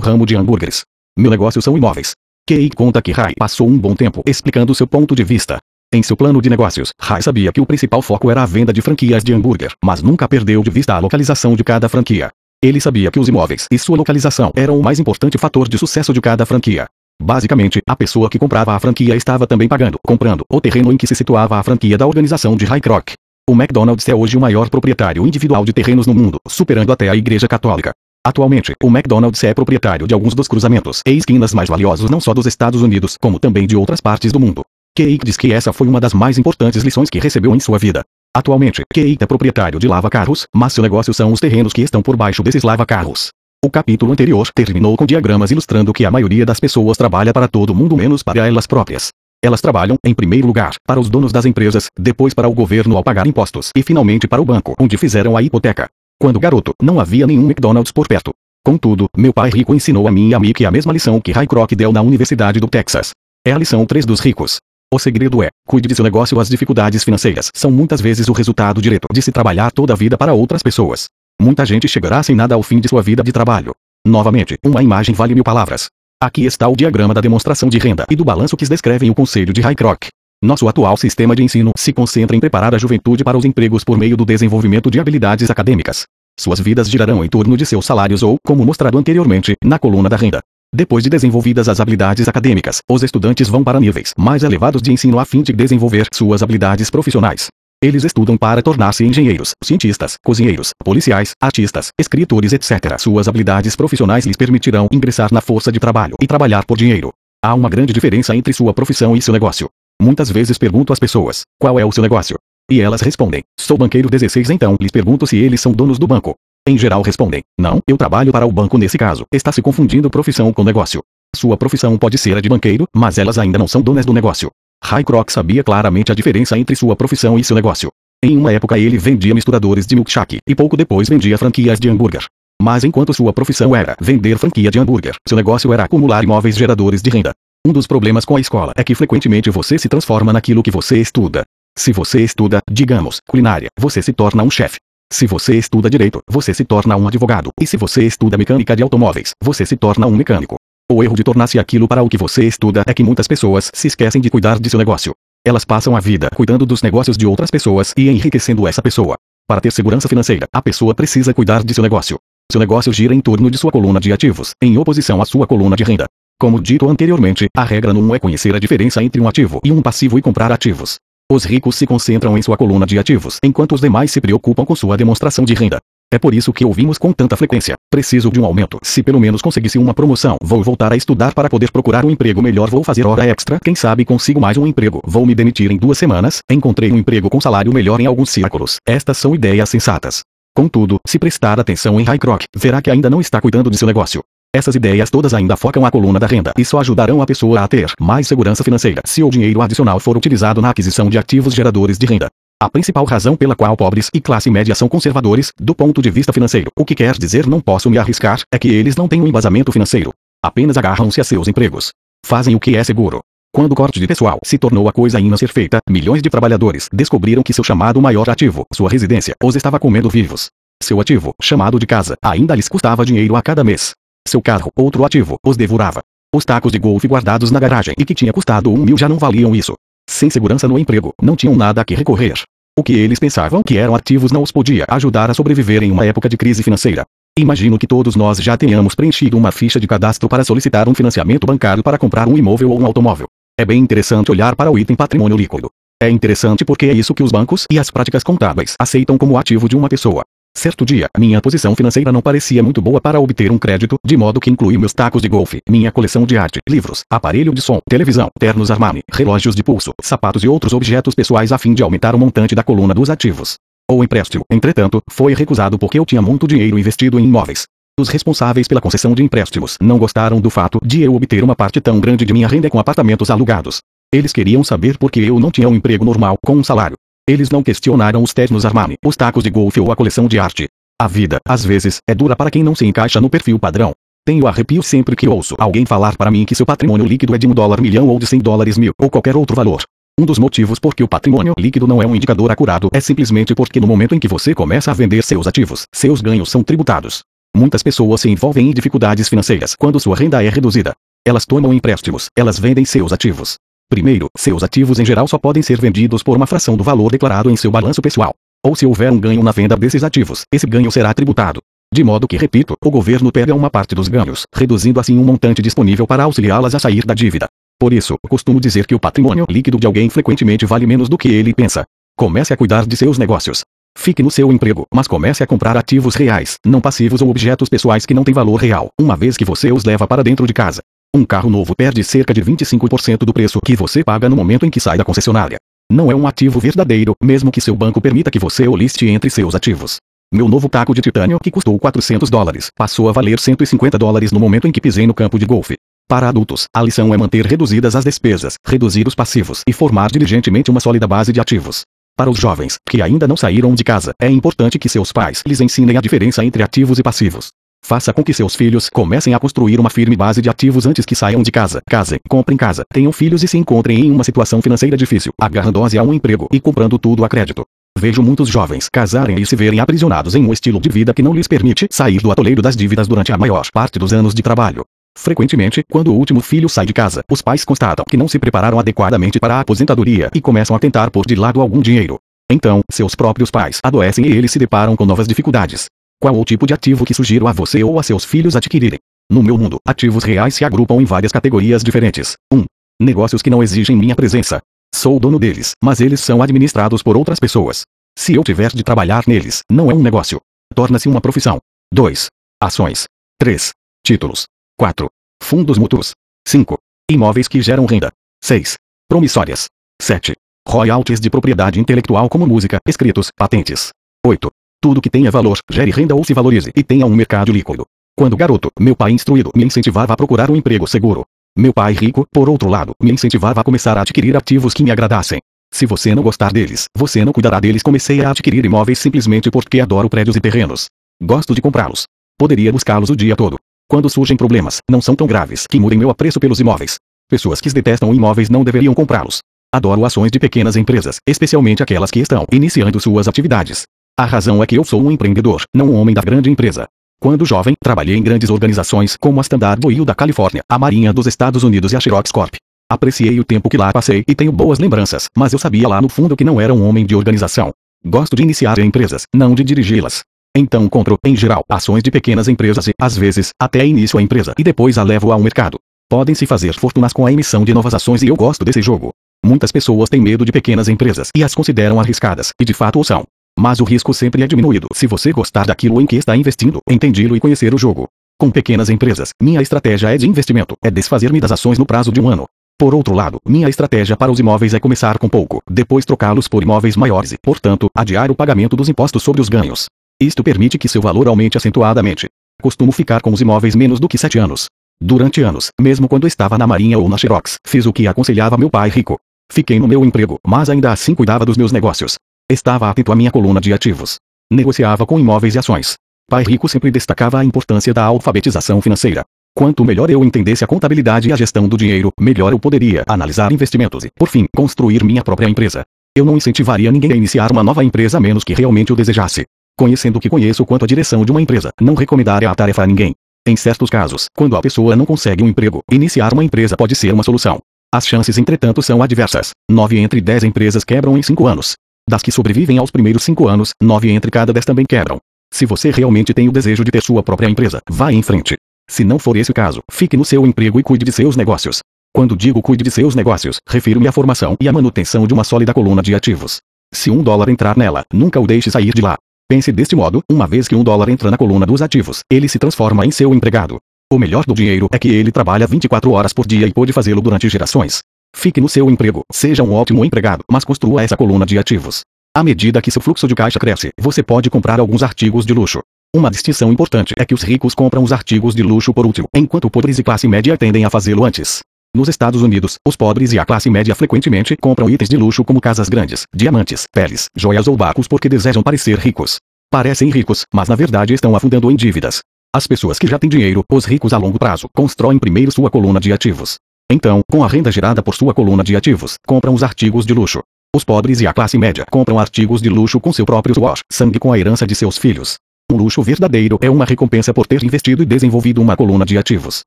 ramo 0.00 0.24
de 0.24 0.36
hambúrgueres. 0.36 0.84
Meu 1.18 1.30
negócio 1.30 1.60
são 1.60 1.76
imóveis. 1.76 2.12
Kei 2.46 2.70
conta 2.70 3.02
que 3.02 3.10
Rai 3.10 3.34
passou 3.36 3.68
um 3.68 3.76
bom 3.76 3.94
tempo 3.94 4.22
explicando 4.24 4.74
seu 4.74 4.86
ponto 4.86 5.16
de 5.16 5.24
vista. 5.24 5.58
Em 5.92 6.02
seu 6.02 6.16
plano 6.16 6.40
de 6.40 6.50
negócios, 6.50 6.92
Rai 7.00 7.22
sabia 7.22 7.52
que 7.52 7.60
o 7.60 7.66
principal 7.66 8.02
foco 8.02 8.30
era 8.30 8.42
a 8.42 8.46
venda 8.46 8.72
de 8.72 8.82
franquias 8.82 9.24
de 9.24 9.32
hambúrguer, 9.32 9.72
mas 9.84 10.02
nunca 10.02 10.28
perdeu 10.28 10.62
de 10.62 10.70
vista 10.70 10.94
a 10.94 10.98
localização 10.98 11.56
de 11.56 11.64
cada 11.64 11.88
franquia. 11.88 12.30
Ele 12.64 12.80
sabia 12.80 13.10
que 13.10 13.20
os 13.20 13.28
imóveis 13.28 13.66
e 13.70 13.78
sua 13.78 13.94
localização 13.94 14.50
eram 14.56 14.78
o 14.78 14.82
mais 14.82 14.98
importante 14.98 15.36
fator 15.36 15.68
de 15.68 15.76
sucesso 15.76 16.14
de 16.14 16.20
cada 16.22 16.46
franquia. 16.46 16.86
Basicamente, 17.22 17.82
a 17.86 17.94
pessoa 17.94 18.30
que 18.30 18.38
comprava 18.38 18.74
a 18.74 18.80
franquia 18.80 19.14
estava 19.14 19.46
também 19.46 19.68
pagando, 19.68 19.98
comprando, 20.02 20.46
o 20.50 20.62
terreno 20.62 20.90
em 20.90 20.96
que 20.96 21.06
se 21.06 21.14
situava 21.14 21.58
a 21.58 21.62
franquia 21.62 21.98
da 21.98 22.06
organização 22.06 22.56
de 22.56 22.64
High 22.64 22.80
Croc. 22.80 23.10
O 23.46 23.52
McDonald's 23.52 24.08
é 24.08 24.14
hoje 24.14 24.38
o 24.38 24.40
maior 24.40 24.70
proprietário 24.70 25.26
individual 25.26 25.62
de 25.62 25.74
terrenos 25.74 26.06
no 26.06 26.14
mundo, 26.14 26.40
superando 26.48 26.90
até 26.90 27.10
a 27.10 27.14
Igreja 27.14 27.46
Católica. 27.46 27.92
Atualmente, 28.26 28.72
o 28.82 28.88
McDonald's 28.88 29.44
é 29.44 29.52
proprietário 29.52 30.06
de 30.06 30.14
alguns 30.14 30.32
dos 30.32 30.48
cruzamentos 30.48 31.02
e 31.06 31.10
esquinas 31.10 31.52
mais 31.52 31.68
valiosos 31.68 32.08
não 32.08 32.18
só 32.18 32.32
dos 32.32 32.46
Estados 32.46 32.80
Unidos, 32.80 33.18
como 33.20 33.38
também 33.38 33.66
de 33.66 33.76
outras 33.76 34.00
partes 34.00 34.32
do 34.32 34.40
mundo. 34.40 34.62
Keik 34.96 35.22
diz 35.22 35.36
que 35.36 35.52
essa 35.52 35.70
foi 35.70 35.86
uma 35.86 36.00
das 36.00 36.14
mais 36.14 36.38
importantes 36.38 36.82
lições 36.82 37.10
que 37.10 37.18
recebeu 37.18 37.54
em 37.54 37.60
sua 37.60 37.78
vida. 37.78 38.04
Atualmente, 38.36 38.82
Keik 38.92 39.22
é 39.22 39.26
proprietário 39.26 39.78
de 39.78 39.86
lava-carros, 39.86 40.44
mas 40.52 40.72
seu 40.72 40.82
negócio 40.82 41.14
são 41.14 41.32
os 41.32 41.38
terrenos 41.38 41.72
que 41.72 41.82
estão 41.82 42.02
por 42.02 42.16
baixo 42.16 42.42
desses 42.42 42.64
lava-carros. 42.64 43.28
O 43.64 43.70
capítulo 43.70 44.10
anterior 44.10 44.48
terminou 44.52 44.96
com 44.96 45.06
diagramas 45.06 45.52
ilustrando 45.52 45.92
que 45.92 46.04
a 46.04 46.10
maioria 46.10 46.44
das 46.44 46.58
pessoas 46.58 46.98
trabalha 46.98 47.32
para 47.32 47.46
todo 47.46 47.72
mundo 47.72 47.96
menos 47.96 48.24
para 48.24 48.48
elas 48.48 48.66
próprias. 48.66 49.10
Elas 49.40 49.60
trabalham, 49.60 49.96
em 50.04 50.12
primeiro 50.12 50.48
lugar, 50.48 50.74
para 50.84 50.98
os 50.98 51.08
donos 51.08 51.30
das 51.30 51.46
empresas, 51.46 51.86
depois 51.96 52.34
para 52.34 52.48
o 52.48 52.52
governo 52.52 52.96
ao 52.96 53.04
pagar 53.04 53.24
impostos 53.26 53.70
e 53.76 53.84
finalmente 53.84 54.26
para 54.26 54.42
o 54.42 54.44
banco 54.44 54.74
onde 54.80 54.98
fizeram 54.98 55.36
a 55.36 55.42
hipoteca. 55.42 55.88
Quando 56.20 56.40
garoto, 56.40 56.72
não 56.82 56.98
havia 56.98 57.28
nenhum 57.28 57.44
McDonald's 57.44 57.92
por 57.92 58.08
perto. 58.08 58.32
Contudo, 58.64 59.06
meu 59.16 59.32
pai 59.32 59.50
rico 59.50 59.74
ensinou 59.74 60.08
a 60.08 60.10
mim 60.10 60.30
e 60.30 60.34
a 60.34 60.40
Mickey 60.40 60.66
a 60.66 60.72
mesma 60.72 60.92
lição 60.92 61.20
que 61.20 61.30
Ray 61.30 61.46
Kroc 61.46 61.72
deu 61.76 61.92
na 61.92 62.02
Universidade 62.02 62.58
do 62.58 62.66
Texas. 62.66 63.10
É 63.46 63.52
a 63.52 63.58
lição 63.58 63.86
3 63.86 64.04
dos 64.04 64.18
ricos. 64.18 64.56
O 64.94 64.98
segredo 65.00 65.42
é, 65.42 65.48
cuide 65.66 65.88
de 65.88 65.94
seu 65.96 66.04
negócio. 66.04 66.38
As 66.38 66.48
dificuldades 66.48 67.02
financeiras 67.02 67.50
são 67.52 67.68
muitas 67.68 68.00
vezes 68.00 68.28
o 68.28 68.32
resultado 68.32 68.80
direto 68.80 69.08
de 69.12 69.20
se 69.20 69.32
trabalhar 69.32 69.72
toda 69.72 69.92
a 69.92 69.96
vida 69.96 70.16
para 70.16 70.32
outras 70.32 70.62
pessoas. 70.62 71.06
Muita 71.42 71.66
gente 71.66 71.88
chegará 71.88 72.22
sem 72.22 72.36
nada 72.36 72.54
ao 72.54 72.62
fim 72.62 72.78
de 72.78 72.88
sua 72.88 73.02
vida 73.02 73.20
de 73.20 73.32
trabalho. 73.32 73.72
Novamente, 74.06 74.56
uma 74.64 74.84
imagem 74.84 75.12
vale 75.12 75.34
mil 75.34 75.42
palavras. 75.42 75.88
Aqui 76.22 76.44
está 76.46 76.68
o 76.68 76.76
diagrama 76.76 77.12
da 77.12 77.20
demonstração 77.20 77.68
de 77.68 77.76
renda 77.76 78.04
e 78.08 78.14
do 78.14 78.24
balanço 78.24 78.56
que 78.56 78.68
descrevem 78.68 79.10
o 79.10 79.16
conselho 79.16 79.52
de 79.52 79.60
Ray 79.60 79.74
Kroc. 79.74 80.06
Nosso 80.40 80.68
atual 80.68 80.96
sistema 80.96 81.34
de 81.34 81.42
ensino 81.42 81.72
se 81.76 81.92
concentra 81.92 82.36
em 82.36 82.38
preparar 82.38 82.72
a 82.72 82.78
juventude 82.78 83.24
para 83.24 83.36
os 83.36 83.44
empregos 83.44 83.82
por 83.82 83.98
meio 83.98 84.16
do 84.16 84.24
desenvolvimento 84.24 84.92
de 84.92 85.00
habilidades 85.00 85.50
acadêmicas. 85.50 86.04
Suas 86.38 86.60
vidas 86.60 86.88
girarão 86.88 87.24
em 87.24 87.28
torno 87.28 87.56
de 87.56 87.66
seus 87.66 87.84
salários 87.84 88.22
ou, 88.22 88.36
como 88.46 88.64
mostrado 88.64 88.96
anteriormente, 88.96 89.56
na 89.64 89.76
coluna 89.76 90.08
da 90.08 90.16
renda. 90.16 90.38
Depois 90.76 91.04
de 91.04 91.08
desenvolvidas 91.08 91.68
as 91.68 91.78
habilidades 91.78 92.26
acadêmicas, 92.26 92.80
os 92.90 93.04
estudantes 93.04 93.48
vão 93.48 93.62
para 93.62 93.78
níveis 93.78 94.12
mais 94.18 94.42
elevados 94.42 94.82
de 94.82 94.90
ensino 94.90 95.20
a 95.20 95.24
fim 95.24 95.40
de 95.40 95.52
desenvolver 95.52 96.08
suas 96.12 96.42
habilidades 96.42 96.90
profissionais. 96.90 97.46
Eles 97.80 98.02
estudam 98.02 98.36
para 98.36 98.60
tornar-se 98.60 99.04
engenheiros, 99.04 99.52
cientistas, 99.62 100.16
cozinheiros, 100.24 100.70
policiais, 100.84 101.30
artistas, 101.40 101.90
escritores, 101.96 102.52
etc. 102.52 102.98
Suas 102.98 103.28
habilidades 103.28 103.76
profissionais 103.76 104.26
lhes 104.26 104.36
permitirão 104.36 104.88
ingressar 104.90 105.32
na 105.32 105.40
força 105.40 105.70
de 105.70 105.78
trabalho 105.78 106.16
e 106.20 106.26
trabalhar 106.26 106.64
por 106.64 106.76
dinheiro. 106.76 107.12
Há 107.40 107.54
uma 107.54 107.68
grande 107.68 107.92
diferença 107.92 108.34
entre 108.34 108.52
sua 108.52 108.74
profissão 108.74 109.16
e 109.16 109.22
seu 109.22 109.32
negócio. 109.32 109.68
Muitas 110.02 110.28
vezes 110.28 110.58
pergunto 110.58 110.92
às 110.92 110.98
pessoas: 110.98 111.42
qual 111.56 111.78
é 111.78 111.84
o 111.84 111.92
seu 111.92 112.02
negócio? 112.02 112.36
E 112.68 112.80
elas 112.80 113.00
respondem: 113.00 113.44
sou 113.60 113.78
banqueiro 113.78 114.10
16. 114.10 114.50
Então 114.50 114.76
lhes 114.80 114.90
pergunto 114.90 115.24
se 115.24 115.36
eles 115.36 115.60
são 115.60 115.70
donos 115.70 116.00
do 116.00 116.08
banco. 116.08 116.34
Em 116.66 116.78
geral 116.78 117.02
respondem: 117.02 117.42
não, 117.58 117.80
eu 117.86 117.96
trabalho 117.96 118.32
para 118.32 118.46
o 118.46 118.52
banco 118.52 118.78
nesse 118.78 118.96
caso. 118.96 119.24
Está 119.30 119.52
se 119.52 119.60
confundindo 119.60 120.08
profissão 120.08 120.50
com 120.50 120.64
negócio. 120.64 121.02
Sua 121.36 121.58
profissão 121.58 121.98
pode 121.98 122.16
ser 122.16 122.36
a 122.38 122.40
de 122.40 122.48
banqueiro, 122.48 122.86
mas 122.94 123.18
elas 123.18 123.38
ainda 123.38 123.58
não 123.58 123.68
são 123.68 123.82
donas 123.82 124.06
do 124.06 124.14
negócio. 124.14 124.50
Ray 124.82 125.04
Kroc 125.04 125.30
sabia 125.30 125.62
claramente 125.62 126.10
a 126.10 126.14
diferença 126.14 126.58
entre 126.58 126.74
sua 126.74 126.96
profissão 126.96 127.38
e 127.38 127.44
seu 127.44 127.54
negócio. 127.54 127.90
Em 128.24 128.38
uma 128.38 128.50
época 128.50 128.78
ele 128.78 128.96
vendia 128.96 129.34
misturadores 129.34 129.86
de 129.86 129.94
milkshake 129.94 130.38
e 130.48 130.54
pouco 130.54 130.76
depois 130.76 131.08
vendia 131.08 131.36
franquias 131.36 131.78
de 131.78 131.90
hambúrguer. 131.90 132.24
Mas 132.62 132.82
enquanto 132.82 133.12
sua 133.12 133.32
profissão 133.32 133.76
era 133.76 133.94
vender 134.00 134.38
franquia 134.38 134.70
de 134.70 134.78
hambúrguer, 134.78 135.16
seu 135.28 135.36
negócio 135.36 135.70
era 135.70 135.84
acumular 135.84 136.24
imóveis 136.24 136.56
geradores 136.56 137.02
de 137.02 137.10
renda. 137.10 137.32
Um 137.66 137.72
dos 137.72 137.86
problemas 137.86 138.24
com 138.24 138.36
a 138.36 138.40
escola 138.40 138.72
é 138.74 138.82
que 138.82 138.94
frequentemente 138.94 139.50
você 139.50 139.78
se 139.78 139.88
transforma 139.88 140.32
naquilo 140.32 140.62
que 140.62 140.70
você 140.70 140.98
estuda. 140.98 141.44
Se 141.76 141.92
você 141.92 142.22
estuda, 142.22 142.60
digamos, 142.70 143.20
culinária, 143.28 143.68
você 143.78 144.00
se 144.00 144.12
torna 144.14 144.42
um 144.42 144.50
chefe. 144.50 144.78
Se 145.12 145.26
você 145.26 145.56
estuda 145.56 145.88
direito, 145.88 146.20
você 146.28 146.52
se 146.52 146.64
torna 146.64 146.96
um 146.96 147.06
advogado. 147.06 147.50
E 147.60 147.66
se 147.66 147.76
você 147.76 148.04
estuda 148.04 148.36
mecânica 148.36 148.74
de 148.74 148.82
automóveis, 148.82 149.30
você 149.40 149.64
se 149.64 149.76
torna 149.76 150.06
um 150.06 150.16
mecânico. 150.16 150.56
O 150.90 151.04
erro 151.04 151.14
de 151.14 151.22
tornar-se 151.22 151.58
aquilo 151.58 151.86
para 151.86 152.02
o 152.02 152.08
que 152.08 152.18
você 152.18 152.44
estuda 152.44 152.82
é 152.86 152.92
que 152.92 153.04
muitas 153.04 153.28
pessoas 153.28 153.70
se 153.72 153.86
esquecem 153.86 154.20
de 154.20 154.28
cuidar 154.28 154.58
de 154.58 154.68
seu 154.68 154.78
negócio. 154.78 155.12
Elas 155.46 155.64
passam 155.64 155.96
a 155.96 156.00
vida 156.00 156.30
cuidando 156.34 156.66
dos 156.66 156.82
negócios 156.82 157.16
de 157.16 157.26
outras 157.26 157.50
pessoas 157.50 157.94
e 157.96 158.08
enriquecendo 158.08 158.66
essa 158.66 158.82
pessoa. 158.82 159.16
Para 159.46 159.60
ter 159.60 159.72
segurança 159.72 160.08
financeira, 160.08 160.48
a 160.52 160.60
pessoa 160.60 160.94
precisa 160.94 161.32
cuidar 161.32 161.62
de 161.62 161.72
seu 161.72 161.82
negócio. 161.82 162.18
Seu 162.50 162.58
negócio 162.58 162.92
gira 162.92 163.14
em 163.14 163.20
torno 163.20 163.50
de 163.50 163.56
sua 163.56 163.70
coluna 163.70 164.00
de 164.00 164.12
ativos, 164.12 164.52
em 164.60 164.76
oposição 164.78 165.22
à 165.22 165.24
sua 165.24 165.46
coluna 165.46 165.76
de 165.76 165.84
renda. 165.84 166.06
Como 166.40 166.60
dito 166.60 166.88
anteriormente, 166.88 167.46
a 167.56 167.62
regra 167.64 167.92
não 167.92 168.14
é 168.14 168.18
conhecer 168.18 168.54
a 168.54 168.58
diferença 168.58 169.02
entre 169.02 169.20
um 169.20 169.28
ativo 169.28 169.60
e 169.62 169.70
um 169.70 169.80
passivo 169.80 170.18
e 170.18 170.22
comprar 170.22 170.50
ativos. 170.50 170.96
Os 171.32 171.44
ricos 171.44 171.76
se 171.76 171.86
concentram 171.86 172.36
em 172.36 172.42
sua 172.42 172.56
coluna 172.56 172.84
de 172.84 172.98
ativos, 172.98 173.38
enquanto 173.42 173.74
os 173.74 173.80
demais 173.80 174.10
se 174.10 174.20
preocupam 174.20 174.64
com 174.64 174.76
sua 174.76 174.96
demonstração 174.96 175.44
de 175.44 175.54
renda. 175.54 175.78
É 176.12 176.18
por 176.18 176.34
isso 176.34 176.52
que 176.52 176.64
ouvimos 176.64 176.98
com 176.98 177.12
tanta 177.12 177.34
frequência: 177.34 177.76
preciso 177.90 178.30
de 178.30 178.38
um 178.38 178.44
aumento. 178.44 178.78
Se 178.82 179.02
pelo 179.02 179.18
menos 179.18 179.40
conseguisse 179.40 179.78
uma 179.78 179.94
promoção, 179.94 180.36
vou 180.42 180.62
voltar 180.62 180.92
a 180.92 180.96
estudar 180.96 181.32
para 181.34 181.48
poder 181.48 181.72
procurar 181.72 182.04
um 182.04 182.10
emprego 182.10 182.42
melhor. 182.42 182.68
Vou 182.68 182.84
fazer 182.84 183.06
hora 183.06 183.26
extra. 183.26 183.58
Quem 183.58 183.74
sabe 183.74 184.04
consigo 184.04 184.38
mais 184.40 184.58
um 184.58 184.66
emprego. 184.66 185.00
Vou 185.04 185.24
me 185.24 185.34
demitir 185.34 185.72
em 185.72 185.78
duas 185.78 185.96
semanas. 185.96 186.40
Encontrei 186.50 186.92
um 186.92 186.98
emprego 186.98 187.30
com 187.30 187.40
salário 187.40 187.72
melhor 187.72 188.00
em 188.00 188.06
alguns 188.06 188.28
círculos. 188.28 188.76
Estas 188.86 189.16
são 189.16 189.34
ideias 189.34 189.70
sensatas. 189.70 190.22
Contudo, 190.54 191.00
se 191.06 191.18
prestar 191.18 191.58
atenção 191.58 191.98
em 191.98 192.04
Kroc, 192.04 192.44
verá 192.54 192.80
que 192.80 192.90
ainda 192.90 193.10
não 193.10 193.20
está 193.20 193.40
cuidando 193.40 193.70
de 193.70 193.76
seu 193.76 193.88
negócio. 193.88 194.22
Essas 194.54 194.76
ideias 194.76 195.10
todas 195.10 195.34
ainda 195.34 195.56
focam 195.56 195.84
a 195.84 195.90
coluna 195.90 196.20
da 196.20 196.28
renda 196.28 196.52
e 196.56 196.64
só 196.64 196.78
ajudarão 196.78 197.20
a 197.20 197.26
pessoa 197.26 197.60
a 197.60 197.66
ter 197.66 197.90
mais 198.00 198.28
segurança 198.28 198.62
financeira 198.62 199.02
se 199.04 199.20
o 199.20 199.28
dinheiro 199.28 199.60
adicional 199.60 199.98
for 199.98 200.16
utilizado 200.16 200.62
na 200.62 200.70
aquisição 200.70 201.10
de 201.10 201.18
ativos 201.18 201.52
geradores 201.52 201.98
de 201.98 202.06
renda. 202.06 202.28
A 202.62 202.70
principal 202.70 203.04
razão 203.04 203.34
pela 203.34 203.56
qual 203.56 203.76
pobres 203.76 204.10
e 204.14 204.20
classe 204.20 204.48
média 204.48 204.72
são 204.76 204.88
conservadores, 204.88 205.50
do 205.58 205.74
ponto 205.74 206.00
de 206.00 206.08
vista 206.08 206.32
financeiro, 206.32 206.70
o 206.78 206.84
que 206.84 206.94
quer 206.94 207.18
dizer 207.18 207.48
não 207.48 207.60
posso 207.60 207.90
me 207.90 207.98
arriscar, 207.98 208.42
é 208.52 208.56
que 208.56 208.68
eles 208.68 208.94
não 208.94 209.08
têm 209.08 209.20
um 209.20 209.26
embasamento 209.26 209.72
financeiro. 209.72 210.12
Apenas 210.40 210.76
agarram-se 210.76 211.20
a 211.20 211.24
seus 211.24 211.48
empregos. 211.48 211.90
Fazem 212.24 212.54
o 212.54 212.60
que 212.60 212.76
é 212.76 212.84
seguro. 212.84 213.18
Quando 213.52 213.72
o 213.72 213.74
corte 213.74 213.98
de 213.98 214.06
pessoal 214.06 214.38
se 214.44 214.56
tornou 214.56 214.88
a 214.88 214.92
coisa 214.92 215.18
a 215.18 215.36
ser 215.36 215.48
feita, 215.48 215.78
milhões 215.90 216.22
de 216.22 216.30
trabalhadores 216.30 216.88
descobriram 216.92 217.42
que 217.42 217.52
seu 217.52 217.64
chamado 217.64 218.00
maior 218.00 218.30
ativo, 218.30 218.64
sua 218.72 218.88
residência, 218.88 219.34
os 219.42 219.56
estava 219.56 219.80
comendo 219.80 220.08
vivos. 220.08 220.48
Seu 220.80 221.00
ativo, 221.00 221.34
chamado 221.42 221.76
de 221.76 221.86
casa, 221.86 222.14
ainda 222.22 222.54
lhes 222.54 222.68
custava 222.68 223.04
dinheiro 223.04 223.34
a 223.34 223.42
cada 223.42 223.64
mês. 223.64 223.94
Seu 224.26 224.40
carro, 224.40 224.72
outro 224.74 225.04
ativo, 225.04 225.36
os 225.44 225.56
devorava. 225.56 226.00
Os 226.34 226.44
tacos 226.44 226.72
de 226.72 226.78
golfe 226.78 227.06
guardados 227.06 227.50
na 227.50 227.60
garagem 227.60 227.94
e 227.96 228.04
que 228.04 228.14
tinha 228.14 228.32
custado 228.32 228.72
um 228.72 228.76
mil 228.76 228.96
já 228.96 229.08
não 229.08 229.18
valiam 229.18 229.54
isso. 229.54 229.74
Sem 230.08 230.28
segurança 230.30 230.66
no 230.66 230.78
emprego, 230.78 231.12
não 231.22 231.36
tinham 231.36 231.54
nada 231.54 231.80
a 231.80 231.84
que 231.84 231.94
recorrer. 231.94 232.34
O 232.76 232.82
que 232.82 232.92
eles 232.92 233.18
pensavam 233.18 233.62
que 233.62 233.78
eram 233.78 233.94
ativos 233.94 234.32
não 234.32 234.42
os 234.42 234.50
podia 234.50 234.84
ajudar 234.88 235.30
a 235.30 235.34
sobreviver 235.34 235.82
em 235.82 235.92
uma 235.92 236.04
época 236.04 236.28
de 236.28 236.36
crise 236.36 236.62
financeira. 236.62 237.04
Imagino 237.38 237.78
que 237.78 237.86
todos 237.86 238.16
nós 238.16 238.38
já 238.38 238.56
tenhamos 238.56 238.94
preenchido 238.94 239.36
uma 239.36 239.52
ficha 239.52 239.78
de 239.78 239.86
cadastro 239.86 240.28
para 240.28 240.44
solicitar 240.44 240.88
um 240.88 240.94
financiamento 240.94 241.46
bancário 241.46 241.82
para 241.82 241.98
comprar 241.98 242.26
um 242.26 242.36
imóvel 242.36 242.70
ou 242.70 242.80
um 242.80 242.86
automóvel. 242.86 243.26
É 243.58 243.64
bem 243.64 243.80
interessante 243.80 244.30
olhar 244.32 244.56
para 244.56 244.70
o 244.70 244.78
item 244.78 244.96
patrimônio 244.96 245.36
líquido. 245.36 245.70
É 246.02 246.10
interessante 246.10 246.64
porque 246.64 246.86
é 246.86 246.92
isso 246.92 247.14
que 247.14 247.22
os 247.22 247.30
bancos 247.30 247.66
e 247.70 247.78
as 247.78 247.90
práticas 247.90 248.24
contábeis 248.24 248.74
aceitam 248.78 249.16
como 249.16 249.38
ativo 249.38 249.68
de 249.68 249.76
uma 249.76 249.88
pessoa. 249.88 250.22
Certo 250.56 250.84
dia, 250.86 251.08
minha 251.18 251.42
posição 251.42 251.74
financeira 251.74 252.10
não 252.10 252.22
parecia 252.22 252.62
muito 252.62 252.80
boa 252.80 253.00
para 253.00 253.20
obter 253.20 253.50
um 253.50 253.58
crédito, 253.58 253.96
de 254.04 254.16
modo 254.16 254.40
que 254.40 254.48
incluí 254.48 254.78
meus 254.78 254.94
tacos 254.94 255.20
de 255.20 255.28
golfe, 255.28 255.60
minha 255.68 255.92
coleção 255.92 256.24
de 256.24 256.38
arte, 256.38 256.60
livros, 256.68 257.02
aparelho 257.10 257.52
de 257.52 257.60
som, 257.60 257.80
televisão, 257.88 258.30
ternos 258.38 258.70
Armani, 258.70 259.02
relógios 259.12 259.54
de 259.54 259.62
pulso, 259.62 259.92
sapatos 260.00 260.42
e 260.42 260.48
outros 260.48 260.72
objetos 260.72 261.14
pessoais 261.14 261.52
a 261.52 261.58
fim 261.58 261.74
de 261.74 261.82
aumentar 261.82 262.14
o 262.14 262.18
montante 262.18 262.54
da 262.54 262.62
coluna 262.62 262.94
dos 262.94 263.10
ativos. 263.10 263.56
O 263.90 264.02
empréstimo, 264.02 264.44
entretanto, 264.50 265.02
foi 265.10 265.34
recusado 265.34 265.78
porque 265.78 265.98
eu 265.98 266.06
tinha 266.06 266.22
muito 266.22 266.46
dinheiro 266.46 266.78
investido 266.78 267.18
em 267.18 267.24
imóveis. 267.24 267.64
Os 268.00 268.08
responsáveis 268.08 268.66
pela 268.66 268.80
concessão 268.80 269.14
de 269.14 269.22
empréstimos 269.22 269.76
não 269.80 269.98
gostaram 269.98 270.40
do 270.40 270.48
fato 270.50 270.80
de 270.84 271.02
eu 271.02 271.14
obter 271.14 271.44
uma 271.44 271.54
parte 271.54 271.80
tão 271.80 272.00
grande 272.00 272.24
de 272.24 272.32
minha 272.32 272.48
renda 272.48 272.70
com 272.70 272.78
apartamentos 272.78 273.30
alugados. 273.30 273.80
Eles 274.12 274.32
queriam 274.32 274.64
saber 274.64 274.96
por 274.96 275.10
que 275.10 275.20
eu 275.20 275.38
não 275.38 275.50
tinha 275.50 275.68
um 275.68 275.74
emprego 275.74 276.04
normal 276.04 276.36
com 276.42 276.56
um 276.56 276.64
salário. 276.64 276.96
Eles 277.26 277.48
não 277.48 277.62
questionaram 277.62 278.22
os 278.22 278.34
ternos 278.34 278.66
Armani, 278.66 278.96
os 279.02 279.16
tacos 279.16 279.42
de 279.42 279.48
golfe 279.48 279.80
ou 279.80 279.90
a 279.90 279.96
coleção 279.96 280.28
de 280.28 280.38
arte. 280.38 280.68
A 281.00 281.08
vida, 281.08 281.38
às 281.48 281.64
vezes, 281.64 281.96
é 282.06 282.14
dura 282.14 282.36
para 282.36 282.50
quem 282.50 282.62
não 282.62 282.74
se 282.74 282.84
encaixa 282.84 283.18
no 283.18 283.30
perfil 283.30 283.58
padrão. 283.58 283.92
Tenho 284.26 284.46
arrepio 284.46 284.82
sempre 284.82 285.16
que 285.16 285.26
ouço 285.26 285.54
alguém 285.58 285.86
falar 285.86 286.18
para 286.18 286.30
mim 286.30 286.44
que 286.44 286.54
seu 286.54 286.66
patrimônio 286.66 287.06
líquido 287.06 287.34
é 287.34 287.38
de 287.38 287.46
um 287.46 287.54
dólar 287.54 287.80
milhão 287.80 288.08
ou 288.08 288.18
de 288.18 288.26
100 288.26 288.40
dólares 288.40 288.76
mil, 288.76 288.92
ou 289.00 289.08
qualquer 289.08 289.36
outro 289.36 289.56
valor. 289.56 289.82
Um 290.20 290.26
dos 290.26 290.38
motivos 290.38 290.78
por 290.78 290.94
que 290.94 291.02
o 291.02 291.08
patrimônio 291.08 291.54
líquido 291.58 291.86
não 291.86 292.02
é 292.02 292.06
um 292.06 292.14
indicador 292.14 292.50
acurado 292.52 292.90
é 292.92 293.00
simplesmente 293.00 293.54
porque 293.54 293.80
no 293.80 293.86
momento 293.86 294.14
em 294.14 294.18
que 294.18 294.28
você 294.28 294.54
começa 294.54 294.90
a 294.90 294.94
vender 294.94 295.24
seus 295.24 295.46
ativos, 295.46 295.86
seus 295.94 296.20
ganhos 296.20 296.50
são 296.50 296.62
tributados. 296.62 297.22
Muitas 297.56 297.82
pessoas 297.82 298.20
se 298.20 298.28
envolvem 298.28 298.68
em 298.68 298.74
dificuldades 298.74 299.30
financeiras 299.30 299.74
quando 299.74 299.98
sua 299.98 300.14
renda 300.14 300.44
é 300.44 300.50
reduzida. 300.50 300.92
Elas 301.26 301.46
tomam 301.46 301.72
empréstimos, 301.72 302.26
elas 302.36 302.58
vendem 302.58 302.84
seus 302.84 303.14
ativos, 303.14 303.56
Primeiro, 303.88 304.28
seus 304.36 304.62
ativos 304.62 304.98
em 304.98 305.04
geral 305.04 305.28
só 305.28 305.38
podem 305.38 305.62
ser 305.62 305.80
vendidos 305.80 306.22
por 306.22 306.36
uma 306.36 306.46
fração 306.46 306.76
do 306.76 306.82
valor 306.82 307.10
declarado 307.12 307.50
em 307.50 307.56
seu 307.56 307.70
balanço 307.70 308.02
pessoal. 308.02 308.34
Ou 308.64 308.74
se 308.74 308.86
houver 308.86 309.12
um 309.12 309.20
ganho 309.20 309.42
na 309.42 309.52
venda 309.52 309.76
desses 309.76 310.02
ativos, 310.02 310.42
esse 310.52 310.66
ganho 310.66 310.90
será 310.90 311.12
tributado. 311.12 311.60
De 311.92 312.02
modo 312.02 312.26
que, 312.26 312.36
repito, 312.36 312.74
o 312.82 312.90
governo 312.90 313.30
pega 313.30 313.54
uma 313.54 313.70
parte 313.70 313.94
dos 313.94 314.08
ganhos, 314.08 314.44
reduzindo 314.54 314.98
assim 314.98 315.18
um 315.18 315.22
montante 315.22 315.62
disponível 315.62 316.06
para 316.06 316.24
auxiliá-las 316.24 316.74
a 316.74 316.78
sair 316.78 317.04
da 317.04 317.14
dívida. 317.14 317.46
Por 317.78 317.92
isso, 317.92 318.16
costumo 318.28 318.60
dizer 318.60 318.86
que 318.86 318.94
o 318.94 318.98
patrimônio 319.00 319.46
líquido 319.48 319.78
de 319.78 319.86
alguém 319.86 320.08
frequentemente 320.08 320.64
vale 320.64 320.86
menos 320.86 321.08
do 321.08 321.18
que 321.18 321.28
ele 321.28 321.52
pensa. 321.52 321.84
Comece 322.16 322.52
a 322.52 322.56
cuidar 322.56 322.86
de 322.86 322.96
seus 322.96 323.18
negócios. 323.18 323.62
Fique 323.96 324.22
no 324.22 324.30
seu 324.30 324.50
emprego, 324.50 324.86
mas 324.92 325.06
comece 325.06 325.42
a 325.42 325.46
comprar 325.46 325.76
ativos 325.76 326.14
reais, 326.14 326.56
não 326.66 326.80
passivos 326.80 327.22
ou 327.22 327.30
objetos 327.30 327.68
pessoais 327.68 328.04
que 328.04 328.14
não 328.14 328.24
têm 328.24 328.34
valor 328.34 328.56
real, 328.56 328.88
uma 329.00 329.16
vez 329.16 329.36
que 329.36 329.44
você 329.44 329.70
os 329.70 329.84
leva 329.84 330.06
para 330.06 330.22
dentro 330.22 330.46
de 330.46 330.52
casa. 330.52 330.80
Um 331.16 331.24
carro 331.24 331.48
novo 331.48 331.76
perde 331.76 332.02
cerca 332.02 332.34
de 332.34 332.42
25% 332.42 333.18
do 333.18 333.32
preço 333.32 333.60
que 333.64 333.76
você 333.76 334.02
paga 334.02 334.28
no 334.28 334.34
momento 334.34 334.66
em 334.66 334.70
que 334.70 334.80
sai 334.80 334.98
da 334.98 335.04
concessionária. 335.04 335.58
Não 335.88 336.10
é 336.10 336.14
um 336.14 336.26
ativo 336.26 336.58
verdadeiro, 336.58 337.14
mesmo 337.22 337.52
que 337.52 337.60
seu 337.60 337.76
banco 337.76 338.00
permita 338.00 338.32
que 338.32 338.38
você 338.40 338.66
o 338.66 338.74
liste 338.74 339.06
entre 339.06 339.30
seus 339.30 339.54
ativos. 339.54 339.98
Meu 340.32 340.48
novo 340.48 340.68
taco 340.68 340.92
de 340.92 341.00
titânio, 341.00 341.38
que 341.40 341.52
custou 341.52 341.78
400 341.78 342.28
dólares, 342.28 342.68
passou 342.76 343.08
a 343.08 343.12
valer 343.12 343.38
150 343.38 343.96
dólares 343.96 344.32
no 344.32 344.40
momento 344.40 344.66
em 344.66 344.72
que 344.72 344.80
pisei 344.80 345.06
no 345.06 345.14
campo 345.14 345.38
de 345.38 345.46
golfe. 345.46 345.76
Para 346.08 346.28
adultos, 346.28 346.64
a 346.74 346.82
lição 346.82 347.14
é 347.14 347.16
manter 347.16 347.46
reduzidas 347.46 347.94
as 347.94 348.04
despesas, 348.04 348.54
reduzir 348.66 349.06
os 349.06 349.14
passivos 349.14 349.62
e 349.68 349.72
formar 349.72 350.10
diligentemente 350.10 350.68
uma 350.68 350.80
sólida 350.80 351.06
base 351.06 351.32
de 351.32 351.40
ativos. 351.40 351.82
Para 352.16 352.28
os 352.28 352.38
jovens, 352.40 352.74
que 352.88 353.00
ainda 353.00 353.28
não 353.28 353.36
saíram 353.36 353.72
de 353.72 353.84
casa, 353.84 354.14
é 354.20 354.28
importante 354.28 354.80
que 354.80 354.88
seus 354.88 355.12
pais 355.12 355.44
lhes 355.46 355.60
ensinem 355.60 355.96
a 355.96 356.00
diferença 356.00 356.44
entre 356.44 356.64
ativos 356.64 356.98
e 356.98 357.04
passivos. 357.04 357.50
Faça 357.84 358.14
com 358.14 358.24
que 358.24 358.32
seus 358.32 358.54
filhos 358.54 358.88
comecem 358.88 359.34
a 359.34 359.38
construir 359.38 359.78
uma 359.78 359.90
firme 359.90 360.16
base 360.16 360.40
de 360.40 360.48
ativos 360.48 360.86
antes 360.86 361.04
que 361.04 361.14
saiam 361.14 361.42
de 361.42 361.52
casa. 361.52 361.82
Casem, 361.86 362.18
comprem 362.30 362.56
casa, 362.56 362.82
tenham 362.90 363.12
filhos 363.12 363.42
e 363.42 363.46
se 363.46 363.58
encontrem 363.58 364.06
em 364.06 364.10
uma 364.10 364.24
situação 364.24 364.62
financeira 364.62 364.96
difícil, 364.96 365.34
agarrando-se 365.38 365.98
a 365.98 366.02
um 366.02 366.14
emprego 366.14 366.48
e 366.50 366.58
comprando 366.58 366.98
tudo 366.98 367.26
a 367.26 367.28
crédito. 367.28 367.62
Vejo 367.98 368.22
muitos 368.22 368.48
jovens 368.48 368.88
casarem 368.90 369.38
e 369.38 369.44
se 369.44 369.54
verem 369.54 369.80
aprisionados 369.80 370.34
em 370.34 370.42
um 370.42 370.50
estilo 370.50 370.80
de 370.80 370.88
vida 370.88 371.12
que 371.12 371.22
não 371.22 371.34
lhes 371.34 371.46
permite 371.46 371.86
sair 371.90 372.22
do 372.22 372.32
atoleiro 372.32 372.62
das 372.62 372.74
dívidas 372.74 373.06
durante 373.06 373.34
a 373.34 373.36
maior 373.36 373.66
parte 373.70 373.98
dos 373.98 374.14
anos 374.14 374.32
de 374.32 374.42
trabalho. 374.42 374.82
Frequentemente, 375.14 375.84
quando 375.92 376.08
o 376.08 376.16
último 376.16 376.40
filho 376.40 376.70
sai 376.70 376.86
de 376.86 376.94
casa, 376.94 377.22
os 377.30 377.42
pais 377.42 377.66
constatam 377.66 378.06
que 378.08 378.16
não 378.16 378.28
se 378.28 378.38
prepararam 378.38 378.78
adequadamente 378.78 379.38
para 379.38 379.56
a 379.56 379.60
aposentadoria 379.60 380.30
e 380.34 380.40
começam 380.40 380.74
a 380.74 380.78
tentar 380.78 381.10
pôr 381.10 381.26
de 381.26 381.34
lado 381.34 381.60
algum 381.60 381.82
dinheiro. 381.82 382.18
Então, 382.50 382.80
seus 382.90 383.14
próprios 383.14 383.50
pais 383.50 383.78
adoecem 383.84 384.26
e 384.26 384.32
eles 384.32 384.52
se 384.52 384.58
deparam 384.58 384.96
com 384.96 385.04
novas 385.04 385.28
dificuldades. 385.28 385.86
Qual 386.24 386.40
o 386.40 386.42
tipo 386.46 386.66
de 386.66 386.72
ativo 386.72 387.04
que 387.04 387.12
sugiro 387.12 387.46
a 387.46 387.52
você 387.52 387.84
ou 387.84 388.00
a 388.00 388.02
seus 388.02 388.24
filhos 388.24 388.56
adquirirem? 388.56 388.98
No 389.30 389.42
meu 389.42 389.58
mundo, 389.58 389.78
ativos 389.86 390.24
reais 390.24 390.54
se 390.54 390.64
agrupam 390.64 390.94
em 390.94 391.04
várias 391.04 391.30
categorias 391.30 391.84
diferentes. 391.84 392.34
1. 392.50 392.60
Um, 392.60 392.64
negócios 392.98 393.42
que 393.42 393.50
não 393.50 393.62
exigem 393.62 393.94
minha 393.94 394.16
presença. 394.16 394.62
Sou 394.94 395.20
dono 395.20 395.38
deles, 395.38 395.72
mas 395.84 396.00
eles 396.00 396.20
são 396.20 396.42
administrados 396.42 397.02
por 397.02 397.14
outras 397.14 397.38
pessoas. 397.38 397.82
Se 398.18 398.32
eu 398.32 398.42
tiver 398.42 398.70
de 398.70 398.82
trabalhar 398.82 399.24
neles, 399.26 399.60
não 399.70 399.90
é 399.90 399.94
um 399.94 400.02
negócio. 400.02 400.40
Torna-se 400.74 401.10
uma 401.10 401.20
profissão. 401.20 401.58
2. 401.92 402.28
Ações. 402.58 403.04
3. 403.38 403.72
Títulos. 404.02 404.46
4. 404.78 405.10
Fundos 405.42 405.76
mútuos. 405.76 406.12
5. 406.48 406.78
Imóveis 407.10 407.48
que 407.48 407.60
geram 407.60 407.84
renda. 407.84 408.10
6. 408.42 408.76
Promissórias. 409.10 409.66
7. 410.00 410.32
Royalties 410.66 411.20
de 411.20 411.28
propriedade 411.28 411.78
intelectual 411.78 412.30
como 412.30 412.46
música, 412.46 412.78
escritos, 412.88 413.28
patentes. 413.36 413.90
8. 414.26 414.50
Tudo 414.84 415.00
que 415.00 415.08
tenha 415.08 415.30
valor, 415.30 415.56
gere 415.70 415.90
renda 415.90 416.14
ou 416.14 416.22
se 416.22 416.34
valorize 416.34 416.70
e 416.76 416.84
tenha 416.84 417.06
um 417.06 417.16
mercado 417.16 417.50
líquido. 417.50 417.86
Quando 418.14 418.36
garoto, 418.36 418.68
meu 418.78 418.94
pai 418.94 419.12
instruído 419.12 419.50
me 419.56 419.64
incentivava 419.64 420.12
a 420.12 420.16
procurar 420.16 420.50
um 420.50 420.56
emprego 420.56 420.86
seguro. 420.86 421.24
Meu 421.56 421.72
pai 421.72 421.94
rico, 421.94 422.26
por 422.30 422.50
outro 422.50 422.68
lado, 422.68 422.92
me 423.02 423.10
incentivava 423.10 423.62
a 423.62 423.64
começar 423.64 423.96
a 423.96 424.02
adquirir 424.02 424.36
ativos 424.36 424.74
que 424.74 424.84
me 424.84 424.90
agradassem. 424.90 425.40
Se 425.72 425.86
você 425.86 426.14
não 426.14 426.22
gostar 426.22 426.52
deles, 426.52 426.84
você 426.94 427.24
não 427.24 427.32
cuidará 427.32 427.60
deles. 427.60 427.82
Comecei 427.82 428.22
a 428.22 428.30
adquirir 428.30 428.62
imóveis 428.62 428.98
simplesmente 428.98 429.50
porque 429.50 429.80
adoro 429.80 430.10
prédios 430.10 430.36
e 430.36 430.40
terrenos. 430.42 430.88
Gosto 431.18 431.54
de 431.54 431.62
comprá-los. 431.62 432.04
Poderia 432.38 432.70
buscá-los 432.70 433.08
o 433.08 433.16
dia 433.16 433.34
todo. 433.34 433.56
Quando 433.88 434.10
surgem 434.10 434.36
problemas, 434.36 434.80
não 434.90 435.00
são 435.00 435.16
tão 435.16 435.26
graves 435.26 435.66
que 435.66 435.80
mudem 435.80 435.98
meu 435.98 436.10
apreço 436.10 436.38
pelos 436.38 436.60
imóveis. 436.60 436.96
Pessoas 437.26 437.58
que 437.58 437.70
detestam 437.70 438.12
imóveis 438.12 438.50
não 438.50 438.62
deveriam 438.62 438.92
comprá-los. 438.92 439.38
Adoro 439.74 440.04
ações 440.04 440.30
de 440.30 440.38
pequenas 440.38 440.76
empresas, 440.76 441.16
especialmente 441.26 441.82
aquelas 441.82 442.10
que 442.10 442.20
estão 442.20 442.44
iniciando 442.52 443.00
suas 443.00 443.26
atividades. 443.26 443.84
A 444.16 444.26
razão 444.26 444.62
é 444.62 444.66
que 444.66 444.78
eu 444.78 444.84
sou 444.84 445.02
um 445.02 445.10
empreendedor, 445.10 445.64
não 445.74 445.90
um 445.90 445.94
homem 445.96 446.14
da 446.14 446.22
grande 446.22 446.48
empresa. 446.48 446.86
Quando 447.20 447.44
jovem, 447.44 447.74
trabalhei 447.82 448.14
em 448.14 448.22
grandes 448.22 448.48
organizações 448.48 449.16
como 449.16 449.40
a 449.40 449.42
Standard 449.42 449.84
Oil 449.84 450.04
da 450.04 450.14
Califórnia, 450.14 450.62
a 450.68 450.78
Marinha 450.78 451.12
dos 451.12 451.26
Estados 451.26 451.64
Unidos 451.64 451.92
e 451.92 451.96
a 451.96 452.00
Xerox 452.00 452.30
Corp. 452.30 452.54
Apreciei 452.88 453.40
o 453.40 453.44
tempo 453.44 453.68
que 453.68 453.76
lá 453.76 453.92
passei 453.92 454.22
e 454.28 454.32
tenho 454.32 454.52
boas 454.52 454.78
lembranças, 454.78 455.26
mas 455.36 455.52
eu 455.52 455.58
sabia 455.58 455.88
lá 455.88 456.00
no 456.00 456.08
fundo 456.08 456.36
que 456.36 456.44
não 456.44 456.60
era 456.60 456.72
um 456.72 456.86
homem 456.86 457.04
de 457.04 457.16
organização. 457.16 457.72
Gosto 458.06 458.36
de 458.36 458.44
iniciar 458.44 458.78
empresas, 458.78 459.24
não 459.34 459.52
de 459.52 459.64
dirigi-las. 459.64 460.22
Então 460.56 460.88
compro, 460.88 461.18
em 461.26 461.34
geral, 461.34 461.64
ações 461.68 462.00
de 462.00 462.12
pequenas 462.12 462.46
empresas 462.46 462.86
e, 462.86 462.92
às 463.00 463.16
vezes, 463.16 463.50
até 463.60 463.84
inicio 463.84 464.20
a 464.20 464.22
empresa 464.22 464.54
e 464.56 464.62
depois 464.62 464.96
a 464.96 465.02
levo 465.02 465.32
ao 465.32 465.40
mercado. 465.40 465.80
Podem-se 466.08 466.46
fazer 466.46 466.74
fortunas 466.74 467.12
com 467.12 467.26
a 467.26 467.32
emissão 467.32 467.64
de 467.64 467.74
novas 467.74 467.94
ações 467.94 468.22
e 468.22 468.28
eu 468.28 468.36
gosto 468.36 468.64
desse 468.64 468.80
jogo. 468.80 469.10
Muitas 469.44 469.72
pessoas 469.72 470.08
têm 470.08 470.20
medo 470.20 470.44
de 470.44 470.52
pequenas 470.52 470.86
empresas 470.88 471.30
e 471.34 471.42
as 471.42 471.52
consideram 471.52 471.98
arriscadas, 471.98 472.52
e 472.60 472.64
de 472.64 472.72
fato 472.72 473.00
o 473.00 473.04
são. 473.04 473.24
Mas 473.58 473.80
o 473.80 473.84
risco 473.84 474.12
sempre 474.12 474.42
é 474.42 474.46
diminuído 474.46 474.88
se 474.92 475.06
você 475.06 475.32
gostar 475.32 475.66
daquilo 475.66 476.00
em 476.00 476.06
que 476.06 476.16
está 476.16 476.36
investindo, 476.36 476.80
entendê-lo 476.88 477.36
e 477.36 477.40
conhecer 477.40 477.74
o 477.74 477.78
jogo. 477.78 478.08
Com 478.38 478.50
pequenas 478.50 478.90
empresas, 478.90 479.30
minha 479.40 479.62
estratégia 479.62 480.12
é 480.12 480.18
de 480.18 480.28
investimento, 480.28 480.74
é 480.82 480.90
desfazer-me 480.90 481.40
das 481.40 481.52
ações 481.52 481.78
no 481.78 481.86
prazo 481.86 482.10
de 482.10 482.20
um 482.20 482.28
ano. 482.28 482.46
Por 482.76 482.92
outro 482.94 483.14
lado, 483.14 483.38
minha 483.46 483.68
estratégia 483.68 484.16
para 484.16 484.32
os 484.32 484.40
imóveis 484.40 484.74
é 484.74 484.80
começar 484.80 485.18
com 485.18 485.28
pouco, 485.28 485.62
depois 485.70 486.04
trocá-los 486.04 486.48
por 486.48 486.62
imóveis 486.64 486.96
maiores 486.96 487.30
e, 487.30 487.38
portanto, 487.38 487.88
adiar 487.96 488.30
o 488.32 488.34
pagamento 488.34 488.74
dos 488.74 488.88
impostos 488.88 489.22
sobre 489.22 489.40
os 489.40 489.48
ganhos. 489.48 489.86
Isto 490.20 490.42
permite 490.42 490.76
que 490.76 490.88
seu 490.88 491.00
valor 491.00 491.28
aumente 491.28 491.56
acentuadamente. 491.56 492.28
Costumo 492.60 492.90
ficar 492.90 493.20
com 493.22 493.32
os 493.32 493.40
imóveis 493.40 493.76
menos 493.76 494.00
do 494.00 494.08
que 494.08 494.18
sete 494.18 494.38
anos. 494.38 494.66
Durante 495.00 495.42
anos, 495.42 495.68
mesmo 495.80 496.08
quando 496.08 496.26
estava 496.26 496.58
na 496.58 496.66
Marinha 496.66 496.98
ou 496.98 497.08
na 497.08 497.16
Xerox, 497.16 497.56
fiz 497.66 497.86
o 497.86 497.92
que 497.92 498.08
aconselhava 498.08 498.58
meu 498.58 498.70
pai 498.70 498.88
rico. 498.90 499.18
Fiquei 499.52 499.78
no 499.78 499.86
meu 499.86 500.04
emprego, 500.04 500.38
mas 500.44 500.68
ainda 500.68 500.90
assim 500.90 501.14
cuidava 501.14 501.44
dos 501.44 501.56
meus 501.56 501.70
negócios. 501.70 502.16
Estava 502.50 502.90
atento 502.90 503.10
à 503.10 503.16
minha 503.16 503.30
coluna 503.30 503.58
de 503.58 503.72
ativos. 503.72 504.18
Negociava 504.52 505.06
com 505.06 505.18
imóveis 505.18 505.54
e 505.54 505.58
ações. 505.58 505.94
Pai 506.28 506.44
rico 506.44 506.68
sempre 506.68 506.90
destacava 506.90 507.38
a 507.40 507.44
importância 507.44 507.94
da 507.94 508.04
alfabetização 508.04 508.82
financeira. 508.82 509.24
Quanto 509.56 509.82
melhor 509.82 510.10
eu 510.10 510.22
entendesse 510.22 510.62
a 510.62 510.66
contabilidade 510.66 511.30
e 511.30 511.32
a 511.32 511.36
gestão 511.36 511.66
do 511.66 511.76
dinheiro, 511.78 512.12
melhor 512.20 512.52
eu 512.52 512.58
poderia 512.58 513.02
analisar 513.06 513.50
investimentos 513.50 514.04
e, 514.04 514.10
por 514.14 514.28
fim, 514.28 514.44
construir 514.54 515.02
minha 515.02 515.24
própria 515.24 515.48
empresa. 515.48 515.84
Eu 516.14 516.26
não 516.26 516.36
incentivaria 516.36 516.92
ninguém 516.92 517.12
a 517.12 517.16
iniciar 517.16 517.50
uma 517.50 517.64
nova 517.64 517.82
empresa 517.82 518.18
a 518.18 518.20
menos 518.20 518.44
que 518.44 518.52
realmente 518.52 518.92
o 518.92 518.96
desejasse. 518.96 519.46
Conhecendo 519.74 520.16
o 520.16 520.20
que 520.20 520.28
conheço 520.28 520.66
quanto 520.66 520.84
à 520.84 520.86
direção 520.86 521.24
de 521.24 521.30
uma 521.30 521.40
empresa, 521.40 521.70
não 521.80 521.94
recomendaria 521.94 522.50
a 522.50 522.54
tarefa 522.54 522.82
a 522.82 522.86
ninguém. 522.86 523.14
Em 523.48 523.56
certos 523.56 523.88
casos, 523.88 524.26
quando 524.36 524.54
a 524.54 524.60
pessoa 524.60 524.94
não 524.94 525.06
consegue 525.06 525.42
um 525.42 525.48
emprego, 525.48 525.80
iniciar 525.90 526.34
uma 526.34 526.44
empresa 526.44 526.76
pode 526.76 526.94
ser 526.94 527.14
uma 527.14 527.22
solução. 527.22 527.58
As 527.92 528.06
chances, 528.06 528.36
entretanto, 528.36 528.82
são 528.82 529.02
adversas. 529.02 529.50
9 529.70 529.98
entre 529.98 530.20
10 530.20 530.44
empresas 530.44 530.84
quebram 530.84 531.16
em 531.16 531.22
5 531.22 531.46
anos. 531.46 531.74
Das 532.08 532.22
que 532.22 532.30
sobrevivem 532.30 532.78
aos 532.78 532.90
primeiros 532.90 533.24
5 533.24 533.48
anos, 533.48 533.70
9 533.82 534.10
entre 534.10 534.30
cada 534.30 534.52
10 534.52 534.64
também 534.66 534.84
quebram. 534.84 535.18
Se 535.52 535.64
você 535.64 535.90
realmente 535.90 536.34
tem 536.34 536.48
o 536.48 536.52
desejo 536.52 536.84
de 536.84 536.90
ter 536.90 537.02
sua 537.02 537.22
própria 537.22 537.48
empresa, 537.48 537.80
vá 537.88 538.12
em 538.12 538.22
frente. 538.22 538.56
Se 538.88 539.04
não 539.04 539.18
for 539.18 539.36
esse 539.36 539.50
o 539.50 539.54
caso, 539.54 539.80
fique 539.90 540.16
no 540.16 540.24
seu 540.24 540.44
emprego 540.46 540.78
e 540.78 540.82
cuide 540.82 541.04
de 541.04 541.12
seus 541.12 541.36
negócios. 541.36 541.80
Quando 542.14 542.36
digo 542.36 542.60
cuide 542.60 542.84
de 542.84 542.90
seus 542.90 543.14
negócios, 543.14 543.58
refiro-me 543.66 544.06
à 544.06 544.12
formação 544.12 544.56
e 544.60 544.68
à 544.68 544.72
manutenção 544.72 545.26
de 545.26 545.32
uma 545.32 545.44
sólida 545.44 545.72
coluna 545.72 546.02
de 546.02 546.14
ativos. 546.14 546.60
Se 546.92 547.10
um 547.10 547.22
dólar 547.22 547.48
entrar 547.48 547.76
nela, 547.76 548.04
nunca 548.12 548.38
o 548.38 548.46
deixe 548.46 548.70
sair 548.70 548.92
de 548.92 549.00
lá. 549.00 549.16
Pense 549.48 549.72
deste 549.72 549.96
modo, 549.96 550.22
uma 550.30 550.46
vez 550.46 550.68
que 550.68 550.76
um 550.76 550.84
dólar 550.84 551.08
entra 551.08 551.30
na 551.30 551.38
coluna 551.38 551.66
dos 551.66 551.82
ativos, 551.82 552.20
ele 552.30 552.48
se 552.48 552.58
transforma 552.58 553.06
em 553.06 553.10
seu 553.10 553.34
empregado. 553.34 553.78
O 554.12 554.18
melhor 554.18 554.44
do 554.44 554.54
dinheiro 554.54 554.88
é 554.92 554.98
que 554.98 555.08
ele 555.08 555.32
trabalha 555.32 555.66
24 555.66 556.10
horas 556.12 556.32
por 556.32 556.46
dia 556.46 556.66
e 556.66 556.72
pode 556.72 556.92
fazê-lo 556.92 557.20
durante 557.20 557.48
gerações. 557.48 558.00
Fique 558.34 558.60
no 558.60 558.68
seu 558.68 558.90
emprego, 558.90 559.22
seja 559.32 559.62
um 559.62 559.72
ótimo 559.72 560.04
empregado, 560.04 560.44
mas 560.50 560.64
construa 560.64 561.02
essa 561.02 561.16
coluna 561.16 561.46
de 561.46 561.56
ativos. 561.56 562.02
À 562.36 562.42
medida 562.42 562.82
que 562.82 562.90
seu 562.90 563.00
fluxo 563.00 563.28
de 563.28 563.34
caixa 563.34 563.58
cresce, 563.58 563.90
você 563.98 564.22
pode 564.22 564.50
comprar 564.50 564.80
alguns 564.80 565.02
artigos 565.02 565.46
de 565.46 565.54
luxo. 565.54 565.80
Uma 566.14 566.30
distinção 566.30 566.70
importante 566.70 567.14
é 567.16 567.24
que 567.24 567.32
os 567.32 567.42
ricos 567.42 567.74
compram 567.74 568.02
os 568.02 568.12
artigos 568.12 568.54
de 568.54 568.62
luxo 568.62 568.92
por 568.92 569.06
último, 569.06 569.28
enquanto 569.34 569.70
pobres 569.70 569.98
e 569.98 570.02
classe 570.02 570.28
média 570.28 570.58
tendem 570.58 570.84
a 570.84 570.90
fazê-lo 570.90 571.24
antes. 571.24 571.60
Nos 571.96 572.08
Estados 572.08 572.42
Unidos, 572.42 572.76
os 572.86 572.96
pobres 572.96 573.32
e 573.32 573.38
a 573.38 573.46
classe 573.46 573.70
média 573.70 573.94
frequentemente 573.94 574.56
compram 574.60 574.90
itens 574.90 575.08
de 575.08 575.16
luxo 575.16 575.44
como 575.44 575.60
casas 575.60 575.88
grandes, 575.88 576.24
diamantes, 576.34 576.86
peles, 576.92 577.26
joias 577.36 577.68
ou 577.68 577.76
barcos 577.76 578.08
porque 578.08 578.28
desejam 578.28 578.64
parecer 578.64 578.98
ricos. 578.98 579.36
Parecem 579.70 580.10
ricos, 580.10 580.44
mas 580.52 580.68
na 580.68 580.74
verdade 580.74 581.14
estão 581.14 581.34
afundando 581.34 581.70
em 581.70 581.76
dívidas. 581.76 582.20
As 582.54 582.66
pessoas 582.66 582.98
que 582.98 583.06
já 583.06 583.18
têm 583.18 583.30
dinheiro, 583.30 583.64
os 583.72 583.84
ricos 583.84 584.12
a 584.12 584.18
longo 584.18 584.38
prazo, 584.38 584.68
constroem 584.74 585.18
primeiro 585.18 585.52
sua 585.52 585.70
coluna 585.70 586.00
de 586.00 586.12
ativos. 586.12 586.56
Então, 586.94 587.22
com 587.28 587.42
a 587.42 587.48
renda 587.48 587.72
gerada 587.72 588.00
por 588.04 588.14
sua 588.14 588.32
coluna 588.32 588.62
de 588.62 588.76
ativos, 588.76 589.16
compram 589.26 589.52
os 589.52 589.64
artigos 589.64 590.06
de 590.06 590.14
luxo. 590.14 590.44
Os 590.72 590.84
pobres 590.84 591.20
e 591.20 591.26
a 591.26 591.32
classe 591.32 591.58
média 591.58 591.84
compram 591.90 592.20
artigos 592.20 592.62
de 592.62 592.68
luxo 592.68 593.00
com 593.00 593.12
seu 593.12 593.26
próprio 593.26 593.52
suor, 593.52 593.80
sangue 593.90 594.20
com 594.20 594.32
a 594.32 594.38
herança 594.38 594.64
de 594.64 594.76
seus 594.76 594.96
filhos. 594.96 595.34
Um 595.72 595.76
luxo 595.76 596.00
verdadeiro 596.04 596.56
é 596.60 596.70
uma 596.70 596.84
recompensa 596.84 597.34
por 597.34 597.48
ter 597.48 597.64
investido 597.64 598.04
e 598.04 598.06
desenvolvido 598.06 598.62
uma 598.62 598.76
coluna 598.76 599.04
de 599.04 599.18
ativos. 599.18 599.62